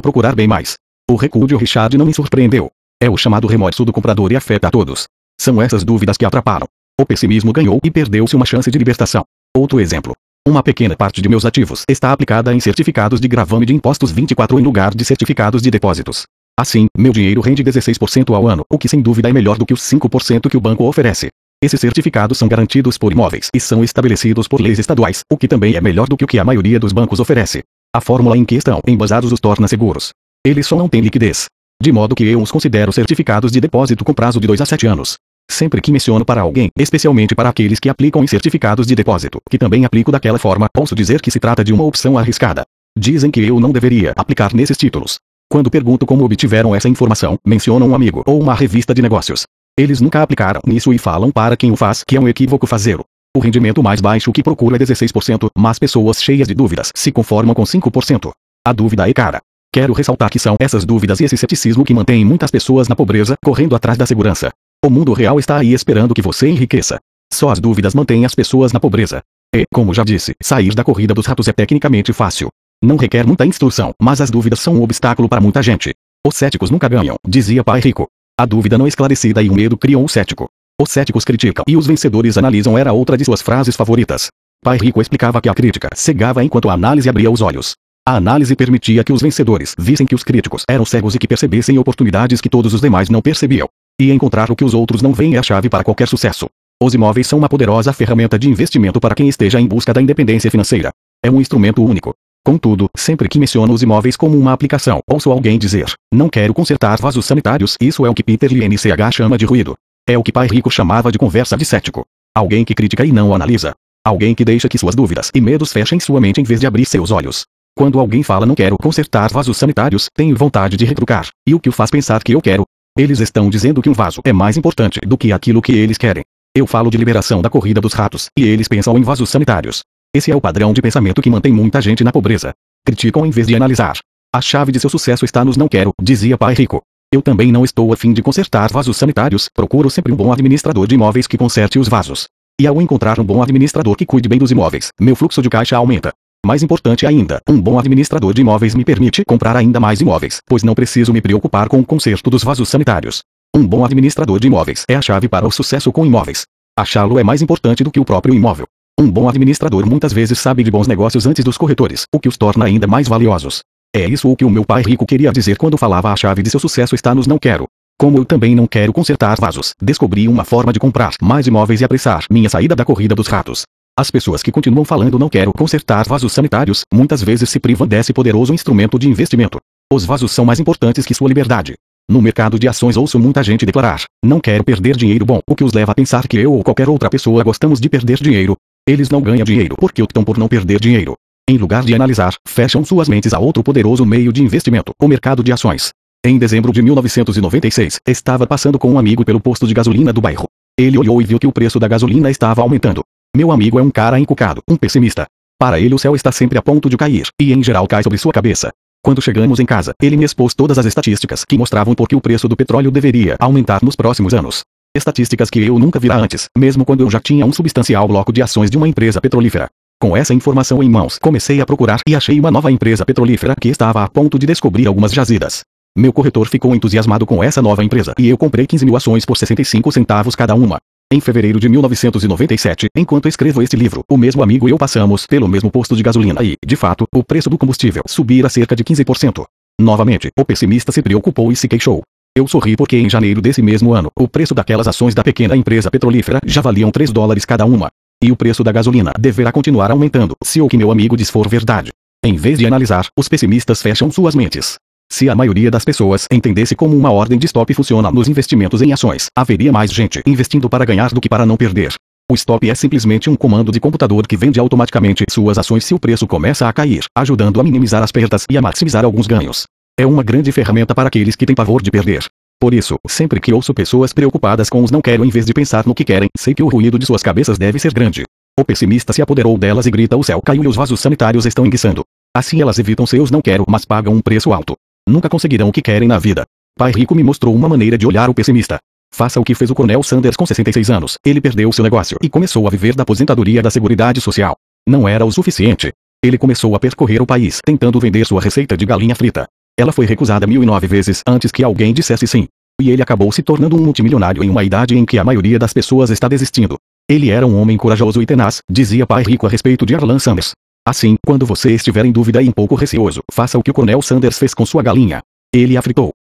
procurar 0.00 0.36
bem 0.36 0.46
mais. 0.46 0.74
O 1.10 1.16
recuo 1.16 1.44
de 1.44 1.56
Richard 1.56 1.98
não 1.98 2.06
me 2.06 2.14
surpreendeu. 2.14 2.70
É 3.02 3.10
o 3.10 3.16
chamado 3.16 3.48
remorso 3.48 3.84
do 3.84 3.92
comprador 3.92 4.30
e 4.30 4.36
afeta 4.36 4.68
a 4.68 4.70
todos. 4.70 5.08
São 5.36 5.60
essas 5.60 5.82
dúvidas 5.82 6.16
que 6.16 6.24
atrapalham. 6.24 6.68
O 7.00 7.04
pessimismo 7.04 7.52
ganhou 7.52 7.80
e 7.82 7.90
perdeu-se 7.90 8.36
uma 8.36 8.46
chance 8.46 8.70
de 8.70 8.78
libertação. 8.78 9.24
Outro 9.56 9.80
exemplo. 9.80 10.14
Uma 10.46 10.62
pequena 10.62 10.94
parte 10.94 11.20
de 11.20 11.28
meus 11.28 11.44
ativos 11.44 11.82
está 11.90 12.12
aplicada 12.12 12.54
em 12.54 12.60
certificados 12.60 13.20
de 13.20 13.26
gravame 13.26 13.66
de 13.66 13.74
impostos 13.74 14.12
24 14.12 14.60
em 14.60 14.62
lugar 14.62 14.94
de 14.94 15.04
certificados 15.04 15.60
de 15.60 15.68
depósitos. 15.68 16.26
Assim, 16.56 16.86
meu 16.96 17.12
dinheiro 17.12 17.40
rende 17.40 17.64
16% 17.64 18.32
ao 18.32 18.46
ano, 18.46 18.62
o 18.70 18.78
que 18.78 18.88
sem 18.88 19.02
dúvida 19.02 19.28
é 19.28 19.32
melhor 19.32 19.58
do 19.58 19.66
que 19.66 19.74
os 19.74 19.82
5% 19.82 20.48
que 20.48 20.56
o 20.56 20.60
banco 20.60 20.84
oferece. 20.84 21.26
Esses 21.62 21.80
certificados 21.80 22.36
são 22.36 22.48
garantidos 22.48 22.98
por 22.98 23.12
imóveis 23.12 23.48
e 23.54 23.58
são 23.58 23.82
estabelecidos 23.82 24.46
por 24.46 24.60
leis 24.60 24.78
estaduais, 24.78 25.20
o 25.32 25.38
que 25.38 25.48
também 25.48 25.74
é 25.74 25.80
melhor 25.80 26.06
do 26.06 26.16
que 26.16 26.24
o 26.24 26.26
que 26.26 26.38
a 26.38 26.44
maioria 26.44 26.78
dos 26.78 26.92
bancos 26.92 27.18
oferece. 27.18 27.62
A 27.94 28.00
fórmula 28.00 28.36
em 28.36 28.44
que 28.44 28.56
estão 28.56 28.80
embasados 28.86 29.32
os 29.32 29.40
torna 29.40 29.66
seguros. 29.66 30.10
Eles 30.44 30.66
só 30.66 30.76
não 30.76 30.86
têm 30.86 31.00
liquidez. 31.00 31.46
De 31.82 31.90
modo 31.90 32.14
que 32.14 32.24
eu 32.24 32.42
os 32.42 32.50
considero 32.50 32.92
certificados 32.92 33.50
de 33.50 33.58
depósito 33.58 34.04
com 34.04 34.12
prazo 34.12 34.38
de 34.38 34.46
2 34.46 34.60
a 34.60 34.66
7 34.66 34.86
anos. 34.86 35.16
Sempre 35.50 35.80
que 35.80 35.90
menciono 35.90 36.26
para 36.26 36.42
alguém, 36.42 36.68
especialmente 36.78 37.34
para 37.34 37.48
aqueles 37.48 37.80
que 37.80 37.88
aplicam 37.88 38.22
em 38.22 38.26
certificados 38.26 38.86
de 38.86 38.94
depósito, 38.94 39.38
que 39.48 39.56
também 39.56 39.86
aplico 39.86 40.12
daquela 40.12 40.38
forma, 40.38 40.68
posso 40.70 40.94
dizer 40.94 41.22
que 41.22 41.30
se 41.30 41.40
trata 41.40 41.64
de 41.64 41.72
uma 41.72 41.84
opção 41.84 42.18
arriscada. 42.18 42.64
Dizem 42.98 43.30
que 43.30 43.40
eu 43.40 43.58
não 43.58 43.72
deveria 43.72 44.12
aplicar 44.14 44.52
nesses 44.52 44.76
títulos. 44.76 45.18
Quando 45.50 45.70
pergunto 45.70 46.04
como 46.04 46.24
obtiveram 46.24 46.74
essa 46.74 46.88
informação, 46.88 47.38
mencionam 47.46 47.88
um 47.88 47.94
amigo 47.94 48.22
ou 48.26 48.40
uma 48.40 48.54
revista 48.54 48.92
de 48.92 49.00
negócios. 49.00 49.46
Eles 49.78 50.00
nunca 50.00 50.22
aplicaram 50.22 50.62
nisso 50.66 50.90
e 50.94 50.96
falam 50.98 51.30
para 51.30 51.54
quem 51.54 51.70
o 51.70 51.76
faz 51.76 52.02
que 52.02 52.16
é 52.16 52.20
um 52.20 52.26
equívoco 52.26 52.66
fazê-lo. 52.66 53.04
O 53.36 53.40
rendimento 53.40 53.82
mais 53.82 54.00
baixo 54.00 54.32
que 54.32 54.42
procuro 54.42 54.74
é 54.74 54.78
16%, 54.78 55.50
mas 55.54 55.78
pessoas 55.78 56.22
cheias 56.22 56.48
de 56.48 56.54
dúvidas 56.54 56.90
se 56.94 57.12
conformam 57.12 57.54
com 57.54 57.62
5%. 57.62 58.30
A 58.66 58.72
dúvida 58.72 59.06
é 59.06 59.12
cara. 59.12 59.42
Quero 59.70 59.92
ressaltar 59.92 60.30
que 60.30 60.38
são 60.38 60.56
essas 60.58 60.86
dúvidas 60.86 61.20
e 61.20 61.24
esse 61.24 61.36
ceticismo 61.36 61.84
que 61.84 61.92
mantêm 61.92 62.24
muitas 62.24 62.50
pessoas 62.50 62.88
na 62.88 62.96
pobreza, 62.96 63.36
correndo 63.44 63.76
atrás 63.76 63.98
da 63.98 64.06
segurança. 64.06 64.50
O 64.82 64.88
mundo 64.88 65.12
real 65.12 65.38
está 65.38 65.58
aí 65.58 65.74
esperando 65.74 66.14
que 66.14 66.22
você 66.22 66.48
enriqueça. 66.48 66.98
Só 67.30 67.50
as 67.50 67.60
dúvidas 67.60 67.94
mantêm 67.94 68.24
as 68.24 68.34
pessoas 68.34 68.72
na 68.72 68.80
pobreza. 68.80 69.20
E, 69.54 69.66
como 69.74 69.92
já 69.92 70.04
disse, 70.04 70.34
sair 70.40 70.74
da 70.74 70.82
corrida 70.82 71.12
dos 71.12 71.26
ratos 71.26 71.48
é 71.48 71.52
tecnicamente 71.52 72.14
fácil. 72.14 72.48
Não 72.82 72.96
requer 72.96 73.26
muita 73.26 73.44
instrução, 73.44 73.92
mas 74.00 74.22
as 74.22 74.30
dúvidas 74.30 74.60
são 74.60 74.76
um 74.76 74.82
obstáculo 74.82 75.28
para 75.28 75.40
muita 75.40 75.62
gente. 75.62 75.92
Os 76.26 76.34
céticos 76.34 76.70
nunca 76.70 76.88
ganham, 76.88 77.16
dizia 77.28 77.62
pai 77.62 77.80
rico. 77.80 78.08
A 78.38 78.44
dúvida 78.44 78.76
não 78.76 78.86
esclarecida 78.86 79.42
e 79.42 79.48
o 79.48 79.54
medo 79.54 79.78
criam 79.78 80.04
o 80.04 80.08
cético. 80.10 80.46
Os 80.78 80.90
céticos 80.90 81.24
criticam 81.24 81.64
e 81.66 81.74
os 81.74 81.86
vencedores 81.86 82.36
analisam 82.36 82.76
era 82.76 82.92
outra 82.92 83.16
de 83.16 83.24
suas 83.24 83.40
frases 83.40 83.74
favoritas. 83.74 84.28
Pai 84.62 84.76
Rico 84.76 85.00
explicava 85.00 85.40
que 85.40 85.48
a 85.48 85.54
crítica 85.54 85.88
cegava 85.94 86.44
enquanto 86.44 86.68
a 86.68 86.74
análise 86.74 87.08
abria 87.08 87.30
os 87.30 87.40
olhos. 87.40 87.76
A 88.06 88.16
análise 88.16 88.54
permitia 88.54 89.02
que 89.02 89.12
os 89.12 89.22
vencedores 89.22 89.74
vissem 89.78 90.06
que 90.06 90.14
os 90.14 90.22
críticos 90.22 90.64
eram 90.68 90.84
cegos 90.84 91.14
e 91.14 91.18
que 91.18 91.26
percebessem 91.26 91.78
oportunidades 91.78 92.42
que 92.42 92.50
todos 92.50 92.74
os 92.74 92.82
demais 92.82 93.08
não 93.08 93.22
percebiam. 93.22 93.70
E 93.98 94.12
encontrar 94.12 94.50
o 94.50 94.56
que 94.56 94.64
os 94.64 94.74
outros 94.74 95.00
não 95.00 95.14
veem 95.14 95.36
é 95.36 95.38
a 95.38 95.42
chave 95.42 95.70
para 95.70 95.82
qualquer 95.82 96.06
sucesso. 96.06 96.46
Os 96.82 96.92
imóveis 96.92 97.26
são 97.26 97.38
uma 97.38 97.48
poderosa 97.48 97.90
ferramenta 97.94 98.38
de 98.38 98.50
investimento 98.50 99.00
para 99.00 99.14
quem 99.14 99.30
esteja 99.30 99.58
em 99.58 99.66
busca 99.66 99.94
da 99.94 100.02
independência 100.02 100.50
financeira. 100.50 100.90
É 101.24 101.30
um 101.30 101.40
instrumento 101.40 101.82
único, 101.82 102.12
Contudo, 102.46 102.88
sempre 102.96 103.28
que 103.28 103.40
menciono 103.40 103.72
os 103.72 103.82
imóveis 103.82 104.16
como 104.16 104.38
uma 104.38 104.52
aplicação, 104.52 105.00
ouço 105.10 105.32
alguém 105.32 105.58
dizer: 105.58 105.92
Não 106.14 106.28
quero 106.28 106.54
consertar 106.54 106.96
vasos 107.00 107.26
sanitários. 107.26 107.74
Isso 107.80 108.06
é 108.06 108.08
o 108.08 108.14
que 108.14 108.22
Peter 108.22 108.52
LNCH 108.52 109.10
chama 109.12 109.36
de 109.36 109.44
ruído. 109.44 109.74
É 110.08 110.16
o 110.16 110.22
que 110.22 110.30
pai 110.30 110.46
rico 110.46 110.70
chamava 110.70 111.10
de 111.10 111.18
conversa 111.18 111.56
de 111.56 111.64
cético. 111.64 112.04
Alguém 112.32 112.64
que 112.64 112.72
critica 112.72 113.04
e 113.04 113.10
não 113.10 113.34
analisa. 113.34 113.74
Alguém 114.06 114.32
que 114.32 114.44
deixa 114.44 114.68
que 114.68 114.78
suas 114.78 114.94
dúvidas 114.94 115.32
e 115.34 115.40
medos 115.40 115.72
fechem 115.72 115.98
sua 115.98 116.20
mente 116.20 116.40
em 116.40 116.44
vez 116.44 116.60
de 116.60 116.68
abrir 116.68 116.86
seus 116.86 117.10
olhos. 117.10 117.46
Quando 117.76 117.98
alguém 117.98 118.22
fala 118.22 118.46
não 118.46 118.54
quero 118.54 118.78
consertar 118.78 119.28
vasos 119.32 119.56
sanitários, 119.56 120.06
tenho 120.14 120.36
vontade 120.36 120.76
de 120.76 120.84
retrucar. 120.84 121.26
E 121.48 121.52
o 121.52 121.58
que 121.58 121.68
o 121.68 121.72
faz 121.72 121.90
pensar 121.90 122.22
que 122.22 122.30
eu 122.30 122.40
quero? 122.40 122.62
Eles 122.96 123.18
estão 123.18 123.50
dizendo 123.50 123.82
que 123.82 123.90
um 123.90 123.92
vaso 123.92 124.20
é 124.24 124.32
mais 124.32 124.56
importante 124.56 125.00
do 125.00 125.18
que 125.18 125.32
aquilo 125.32 125.60
que 125.60 125.72
eles 125.72 125.98
querem. 125.98 126.22
Eu 126.54 126.64
falo 126.68 126.92
de 126.92 126.96
liberação 126.96 127.42
da 127.42 127.50
corrida 127.50 127.80
dos 127.80 127.92
ratos, 127.92 128.28
e 128.38 128.44
eles 128.44 128.68
pensam 128.68 128.96
em 128.96 129.02
vasos 129.02 129.30
sanitários. 129.30 129.82
Esse 130.16 130.30
é 130.30 130.34
o 130.34 130.40
padrão 130.40 130.72
de 130.72 130.80
pensamento 130.80 131.20
que 131.20 131.28
mantém 131.28 131.52
muita 131.52 131.78
gente 131.78 132.02
na 132.02 132.10
pobreza. 132.10 132.54
Criticam 132.86 133.26
em 133.26 133.30
vez 133.30 133.46
de 133.46 133.54
analisar. 133.54 133.98
A 134.34 134.40
chave 134.40 134.72
de 134.72 134.80
seu 134.80 134.88
sucesso 134.88 135.26
está 135.26 135.44
nos 135.44 135.58
não 135.58 135.68
quero, 135.68 135.92
dizia 136.00 136.38
pai 136.38 136.54
rico. 136.54 136.80
Eu 137.12 137.20
também 137.20 137.52
não 137.52 137.66
estou 137.66 137.92
a 137.92 137.96
fim 137.98 138.14
de 138.14 138.22
consertar 138.22 138.72
vasos 138.72 138.96
sanitários, 138.96 139.50
procuro 139.54 139.90
sempre 139.90 140.14
um 140.14 140.16
bom 140.16 140.32
administrador 140.32 140.86
de 140.86 140.94
imóveis 140.94 141.26
que 141.26 141.36
conserte 141.36 141.78
os 141.78 141.86
vasos. 141.86 142.28
E 142.58 142.66
ao 142.66 142.80
encontrar 142.80 143.20
um 143.20 143.24
bom 143.24 143.42
administrador 143.42 143.94
que 143.94 144.06
cuide 144.06 144.26
bem 144.26 144.38
dos 144.38 144.50
imóveis, 144.50 144.88
meu 144.98 145.14
fluxo 145.14 145.42
de 145.42 145.50
caixa 145.50 145.76
aumenta. 145.76 146.14
Mais 146.46 146.62
importante 146.62 147.06
ainda, 147.06 147.42
um 147.46 147.60
bom 147.60 147.78
administrador 147.78 148.32
de 148.32 148.40
imóveis 148.40 148.74
me 148.74 148.86
permite 148.86 149.22
comprar 149.22 149.54
ainda 149.54 149.78
mais 149.78 150.00
imóveis, 150.00 150.38
pois 150.46 150.62
não 150.62 150.74
preciso 150.74 151.12
me 151.12 151.20
preocupar 151.20 151.68
com 151.68 151.78
o 151.78 151.84
conserto 151.84 152.30
dos 152.30 152.42
vasos 152.42 152.70
sanitários. 152.70 153.20
Um 153.54 153.66
bom 153.66 153.84
administrador 153.84 154.40
de 154.40 154.46
imóveis 154.46 154.82
é 154.88 154.94
a 154.94 155.02
chave 155.02 155.28
para 155.28 155.46
o 155.46 155.50
sucesso 155.50 155.92
com 155.92 156.06
imóveis. 156.06 156.46
Achá-lo 156.74 157.18
é 157.18 157.22
mais 157.22 157.42
importante 157.42 157.84
do 157.84 157.90
que 157.90 158.00
o 158.00 158.04
próprio 158.04 158.34
imóvel. 158.34 158.66
Um 158.98 159.10
bom 159.10 159.28
administrador 159.28 159.84
muitas 159.84 160.10
vezes 160.10 160.38
sabe 160.38 160.64
de 160.64 160.70
bons 160.70 160.86
negócios 160.86 161.26
antes 161.26 161.44
dos 161.44 161.58
corretores, 161.58 162.04
o 162.14 162.18
que 162.18 162.30
os 162.30 162.38
torna 162.38 162.64
ainda 162.64 162.86
mais 162.86 163.06
valiosos. 163.06 163.60
É 163.94 164.08
isso 164.08 164.30
o 164.30 164.34
que 164.34 164.44
o 164.44 164.48
meu 164.48 164.64
pai 164.64 164.82
rico 164.82 165.04
queria 165.04 165.30
dizer 165.30 165.58
quando 165.58 165.76
falava 165.76 166.10
a 166.10 166.16
chave 166.16 166.42
de 166.42 166.48
seu 166.48 166.58
sucesso 166.58 166.94
está 166.94 167.14
nos 167.14 167.26
não 167.26 167.38
quero. 167.38 167.66
Como 167.98 168.16
eu 168.16 168.24
também 168.24 168.54
não 168.54 168.66
quero 168.66 168.94
consertar 168.94 169.38
vasos, 169.38 169.74
descobri 169.82 170.26
uma 170.26 170.46
forma 170.46 170.72
de 170.72 170.78
comprar 170.78 171.12
mais 171.20 171.46
imóveis 171.46 171.82
e 171.82 171.84
apressar 171.84 172.24
minha 172.30 172.48
saída 172.48 172.74
da 172.74 172.86
corrida 172.86 173.14
dos 173.14 173.26
ratos. 173.26 173.64
As 173.98 174.10
pessoas 174.10 174.42
que 174.42 174.50
continuam 174.50 174.84
falando 174.84 175.18
não 175.18 175.28
quero 175.28 175.52
consertar 175.52 176.08
vasos 176.08 176.32
sanitários, 176.32 176.80
muitas 176.92 177.22
vezes 177.22 177.50
se 177.50 177.60
privam 177.60 177.86
desse 177.86 178.14
poderoso 178.14 178.54
instrumento 178.54 178.98
de 178.98 179.10
investimento. 179.10 179.58
Os 179.92 180.06
vasos 180.06 180.32
são 180.32 180.46
mais 180.46 180.58
importantes 180.58 181.04
que 181.04 181.14
sua 181.14 181.28
liberdade. 181.28 181.74
No 182.08 182.22
mercado 182.22 182.58
de 182.58 182.66
ações 182.66 182.96
ouço 182.96 183.18
muita 183.18 183.42
gente 183.42 183.66
declarar: 183.66 184.04
não 184.24 184.40
quero 184.40 184.64
perder 184.64 184.96
dinheiro 184.96 185.26
bom, 185.26 185.40
o 185.46 185.54
que 185.54 185.64
os 185.64 185.74
leva 185.74 185.92
a 185.92 185.94
pensar 185.94 186.26
que 186.26 186.38
eu 186.38 186.54
ou 186.54 186.64
qualquer 186.64 186.88
outra 186.88 187.10
pessoa 187.10 187.44
gostamos 187.44 187.78
de 187.78 187.90
perder 187.90 188.18
dinheiro. 188.18 188.56
Eles 188.88 189.10
não 189.10 189.20
ganham 189.20 189.44
dinheiro 189.44 189.74
porque 189.76 190.00
optam 190.00 190.22
por 190.22 190.38
não 190.38 190.46
perder 190.46 190.78
dinheiro. 190.78 191.16
Em 191.50 191.58
lugar 191.58 191.84
de 191.84 191.92
analisar, 191.92 192.34
fecham 192.46 192.84
suas 192.84 193.08
mentes 193.08 193.34
a 193.34 193.38
outro 193.40 193.60
poderoso 193.60 194.06
meio 194.06 194.32
de 194.32 194.44
investimento, 194.44 194.92
o 195.02 195.08
mercado 195.08 195.42
de 195.42 195.50
ações. 195.50 195.90
Em 196.24 196.38
dezembro 196.38 196.72
de 196.72 196.80
1996, 196.82 197.98
estava 198.06 198.46
passando 198.46 198.78
com 198.78 198.92
um 198.92 198.98
amigo 198.98 199.24
pelo 199.24 199.40
posto 199.40 199.66
de 199.66 199.74
gasolina 199.74 200.12
do 200.12 200.20
bairro. 200.20 200.46
Ele 200.78 200.96
olhou 200.98 201.20
e 201.20 201.24
viu 201.24 201.36
que 201.36 201.48
o 201.48 201.52
preço 201.52 201.80
da 201.80 201.88
gasolina 201.88 202.30
estava 202.30 202.62
aumentando. 202.62 203.02
Meu 203.36 203.50
amigo 203.50 203.76
é 203.80 203.82
um 203.82 203.90
cara 203.90 204.20
encucado, 204.20 204.62
um 204.68 204.76
pessimista. 204.76 205.26
Para 205.58 205.80
ele 205.80 205.94
o 205.94 205.98
céu 205.98 206.14
está 206.14 206.30
sempre 206.30 206.56
a 206.56 206.62
ponto 206.62 206.88
de 206.88 206.96
cair, 206.96 207.26
e 207.40 207.52
em 207.52 207.64
geral 207.64 207.88
cai 207.88 208.04
sobre 208.04 208.18
sua 208.18 208.32
cabeça. 208.32 208.70
Quando 209.02 209.20
chegamos 209.20 209.58
em 209.58 209.66
casa, 209.66 209.94
ele 210.00 210.16
me 210.16 210.24
expôs 210.24 210.54
todas 210.54 210.78
as 210.78 210.86
estatísticas 210.86 211.44
que 211.44 211.58
mostravam 211.58 211.94
por 211.94 212.08
que 212.08 212.14
o 212.14 212.20
preço 212.20 212.48
do 212.48 212.56
petróleo 212.56 212.92
deveria 212.92 213.36
aumentar 213.40 213.82
nos 213.82 213.96
próximos 213.96 214.32
anos. 214.32 214.62
Estatísticas 214.96 215.50
que 215.50 215.62
eu 215.62 215.78
nunca 215.78 216.00
vira 216.00 216.16
antes, 216.16 216.48
mesmo 216.56 216.84
quando 216.84 217.02
eu 217.02 217.10
já 217.10 217.20
tinha 217.20 217.44
um 217.44 217.52
substancial 217.52 218.08
bloco 218.08 218.32
de 218.32 218.40
ações 218.40 218.70
de 218.70 218.78
uma 218.78 218.88
empresa 218.88 219.20
petrolífera. 219.20 219.68
Com 220.00 220.16
essa 220.16 220.32
informação 220.32 220.82
em 220.82 220.88
mãos, 220.88 221.18
comecei 221.18 221.60
a 221.60 221.66
procurar 221.66 222.00
e 222.08 222.14
achei 222.14 222.40
uma 222.40 222.50
nova 222.50 222.72
empresa 222.72 223.04
petrolífera 223.04 223.54
que 223.60 223.68
estava 223.68 224.02
a 224.02 224.08
ponto 224.08 224.38
de 224.38 224.46
descobrir 224.46 224.86
algumas 224.86 225.12
jazidas. 225.12 225.60
Meu 225.96 226.12
corretor 226.12 226.48
ficou 226.48 226.74
entusiasmado 226.74 227.26
com 227.26 227.44
essa 227.44 227.60
nova 227.60 227.84
empresa 227.84 228.14
e 228.18 228.28
eu 228.28 228.38
comprei 228.38 228.66
15 228.66 228.84
mil 228.84 228.96
ações 228.96 229.24
por 229.24 229.36
65 229.36 229.92
centavos 229.92 230.34
cada 230.34 230.54
uma. 230.54 230.78
Em 231.12 231.20
fevereiro 231.20 231.60
de 231.60 231.68
1997, 231.68 232.88
enquanto 232.96 233.28
escrevo 233.28 233.62
este 233.62 233.76
livro, 233.76 234.02
o 234.10 234.16
mesmo 234.16 234.42
amigo 234.42 234.68
e 234.68 234.72
eu 234.72 234.78
passamos 234.78 235.26
pelo 235.26 235.46
mesmo 235.46 235.70
posto 235.70 235.94
de 235.94 236.02
gasolina 236.02 236.42
e, 236.42 236.56
de 236.66 236.76
fato, 236.76 237.04
o 237.14 237.22
preço 237.22 237.48
do 237.48 237.56
combustível 237.56 238.02
subira 238.06 238.48
cerca 238.48 238.74
de 238.74 238.82
15%. 238.82 239.44
Novamente, 239.80 240.30
o 240.38 240.44
pessimista 240.44 240.90
se 240.90 241.02
preocupou 241.02 241.52
e 241.52 241.56
se 241.56 241.68
queixou. 241.68 242.02
Eu 242.36 242.46
sorri 242.46 242.76
porque 242.76 242.98
em 242.98 243.08
janeiro 243.08 243.40
desse 243.40 243.62
mesmo 243.62 243.94
ano, 243.94 244.10
o 244.14 244.28
preço 244.28 244.54
daquelas 244.54 244.86
ações 244.86 245.14
da 245.14 245.24
pequena 245.24 245.56
empresa 245.56 245.90
petrolífera 245.90 246.38
já 246.44 246.60
valiam 246.60 246.90
3 246.90 247.10
dólares 247.10 247.46
cada 247.46 247.64
uma. 247.64 247.88
E 248.22 248.30
o 248.30 248.36
preço 248.36 248.62
da 248.62 248.70
gasolina 248.70 249.10
deverá 249.18 249.50
continuar 249.50 249.90
aumentando, 249.90 250.34
se 250.44 250.60
o 250.60 250.68
que 250.68 250.76
meu 250.76 250.90
amigo 250.90 251.16
diz 251.16 251.30
for 251.30 251.48
verdade. 251.48 251.88
Em 252.22 252.36
vez 252.36 252.58
de 252.58 252.66
analisar, 252.66 253.06
os 253.18 253.26
pessimistas 253.26 253.80
fecham 253.80 254.10
suas 254.10 254.34
mentes. 254.34 254.74
Se 255.10 255.30
a 255.30 255.34
maioria 255.34 255.70
das 255.70 255.82
pessoas 255.82 256.26
entendesse 256.30 256.76
como 256.76 256.94
uma 256.94 257.10
ordem 257.10 257.38
de 257.38 257.46
stop 257.46 257.72
funciona 257.72 258.10
nos 258.10 258.28
investimentos 258.28 258.82
em 258.82 258.92
ações, 258.92 259.28
haveria 259.34 259.72
mais 259.72 259.90
gente 259.90 260.20
investindo 260.26 260.68
para 260.68 260.84
ganhar 260.84 261.14
do 261.14 261.22
que 261.22 261.30
para 261.30 261.46
não 261.46 261.56
perder. 261.56 261.94
O 262.30 262.34
stop 262.34 262.68
é 262.68 262.74
simplesmente 262.74 263.30
um 263.30 263.36
comando 263.36 263.72
de 263.72 263.80
computador 263.80 264.26
que 264.26 264.36
vende 264.36 264.60
automaticamente 264.60 265.24
suas 265.30 265.56
ações 265.56 265.86
se 265.86 265.94
o 265.94 265.98
preço 265.98 266.26
começa 266.26 266.68
a 266.68 266.72
cair, 266.72 267.04
ajudando 267.16 267.58
a 267.62 267.64
minimizar 267.64 268.02
as 268.02 268.12
perdas 268.12 268.44
e 268.50 268.58
a 268.58 268.60
maximizar 268.60 269.06
alguns 269.06 269.26
ganhos. 269.26 269.64
É 269.98 270.04
uma 270.04 270.22
grande 270.22 270.52
ferramenta 270.52 270.94
para 270.94 271.08
aqueles 271.08 271.34
que 271.34 271.46
têm 271.46 271.56
pavor 271.56 271.80
de 271.80 271.90
perder. 271.90 272.22
Por 272.60 272.74
isso, 272.74 272.98
sempre 273.08 273.40
que 273.40 273.50
ouço 273.50 273.72
pessoas 273.72 274.12
preocupadas 274.12 274.68
com 274.68 274.84
os 274.84 274.90
não 274.90 275.00
quero 275.00 275.24
em 275.24 275.30
vez 275.30 275.46
de 275.46 275.54
pensar 275.54 275.86
no 275.86 275.94
que 275.94 276.04
querem, 276.04 276.28
sei 276.36 276.54
que 276.54 276.62
o 276.62 276.68
ruído 276.68 276.98
de 276.98 277.06
suas 277.06 277.22
cabeças 277.22 277.56
deve 277.56 277.78
ser 277.78 277.94
grande. 277.94 278.24
O 278.60 278.64
pessimista 278.64 279.14
se 279.14 279.22
apoderou 279.22 279.56
delas 279.56 279.86
e 279.86 279.90
grita 279.90 280.14
o 280.14 280.22
céu 280.22 280.42
caiu 280.42 280.64
e 280.64 280.68
os 280.68 280.76
vasos 280.76 281.00
sanitários 281.00 281.46
estão 281.46 281.64
enguiçando. 281.64 282.02
Assim 282.36 282.60
elas 282.60 282.78
evitam 282.78 283.06
seus 283.06 283.30
não 283.30 283.40
quero 283.40 283.64
mas 283.66 283.86
pagam 283.86 284.12
um 284.12 284.20
preço 284.20 284.52
alto. 284.52 284.76
Nunca 285.08 285.30
conseguirão 285.30 285.70
o 285.70 285.72
que 285.72 285.80
querem 285.80 286.06
na 286.06 286.18
vida. 286.18 286.44
Pai 286.76 286.92
Rico 286.92 287.14
me 287.14 287.22
mostrou 287.22 287.54
uma 287.54 287.68
maneira 287.68 287.96
de 287.96 288.06
olhar 288.06 288.28
o 288.28 288.34
pessimista. 288.34 288.78
Faça 289.14 289.40
o 289.40 289.44
que 289.44 289.54
fez 289.54 289.70
o 289.70 289.74
Coronel 289.74 290.02
Sanders 290.02 290.36
com 290.36 290.44
66 290.44 290.90
anos. 290.90 291.16
Ele 291.24 291.40
perdeu 291.40 291.72
seu 291.72 291.82
negócio 291.82 292.18
e 292.22 292.28
começou 292.28 292.66
a 292.66 292.70
viver 292.70 292.94
da 292.94 293.02
aposentadoria 293.02 293.62
da 293.62 293.70
Seguridade 293.70 294.20
Social. 294.20 294.56
Não 294.86 295.08
era 295.08 295.24
o 295.24 295.32
suficiente. 295.32 295.90
Ele 296.22 296.36
começou 296.36 296.74
a 296.74 296.78
percorrer 296.78 297.22
o 297.22 297.26
país 297.26 297.60
tentando 297.64 297.98
vender 297.98 298.26
sua 298.26 298.42
receita 298.42 298.76
de 298.76 298.84
galinha 298.84 299.14
frita. 299.14 299.46
Ela 299.78 299.92
foi 299.92 300.06
recusada 300.06 300.46
mil 300.46 300.62
e 300.62 300.66
nove 300.66 300.86
vezes 300.86 301.22
antes 301.26 301.52
que 301.52 301.62
alguém 301.62 301.92
dissesse 301.92 302.26
sim. 302.26 302.48
E 302.80 302.90
ele 302.90 303.02
acabou 303.02 303.30
se 303.30 303.42
tornando 303.42 303.76
um 303.76 303.84
multimilionário 303.84 304.42
em 304.42 304.48
uma 304.48 304.64
idade 304.64 304.96
em 304.96 305.04
que 305.04 305.18
a 305.18 305.24
maioria 305.24 305.58
das 305.58 305.72
pessoas 305.72 306.10
está 306.10 306.28
desistindo. 306.28 306.76
Ele 307.08 307.30
era 307.30 307.46
um 307.46 307.60
homem 307.60 307.76
corajoso 307.76 308.20
e 308.22 308.26
tenaz, 308.26 308.60
dizia 308.70 309.06
Pai 309.06 309.22
Rico 309.22 309.46
a 309.46 309.50
respeito 309.50 309.84
de 309.84 309.94
Arlan 309.94 310.18
Sanders. 310.18 310.52
Assim, 310.86 311.16
quando 311.26 311.44
você 311.44 311.72
estiver 311.72 312.04
em 312.04 312.12
dúvida 312.12 312.40
e 312.40 312.48
um 312.48 312.52
pouco 312.52 312.74
receoso, 312.74 313.20
faça 313.30 313.58
o 313.58 313.62
que 313.62 313.70
o 313.70 313.74
Coronel 313.74 314.00
Sanders 314.00 314.38
fez 314.38 314.54
com 314.54 314.64
sua 314.64 314.82
galinha. 314.82 315.20
Ele 315.52 315.76
a. 315.76 315.82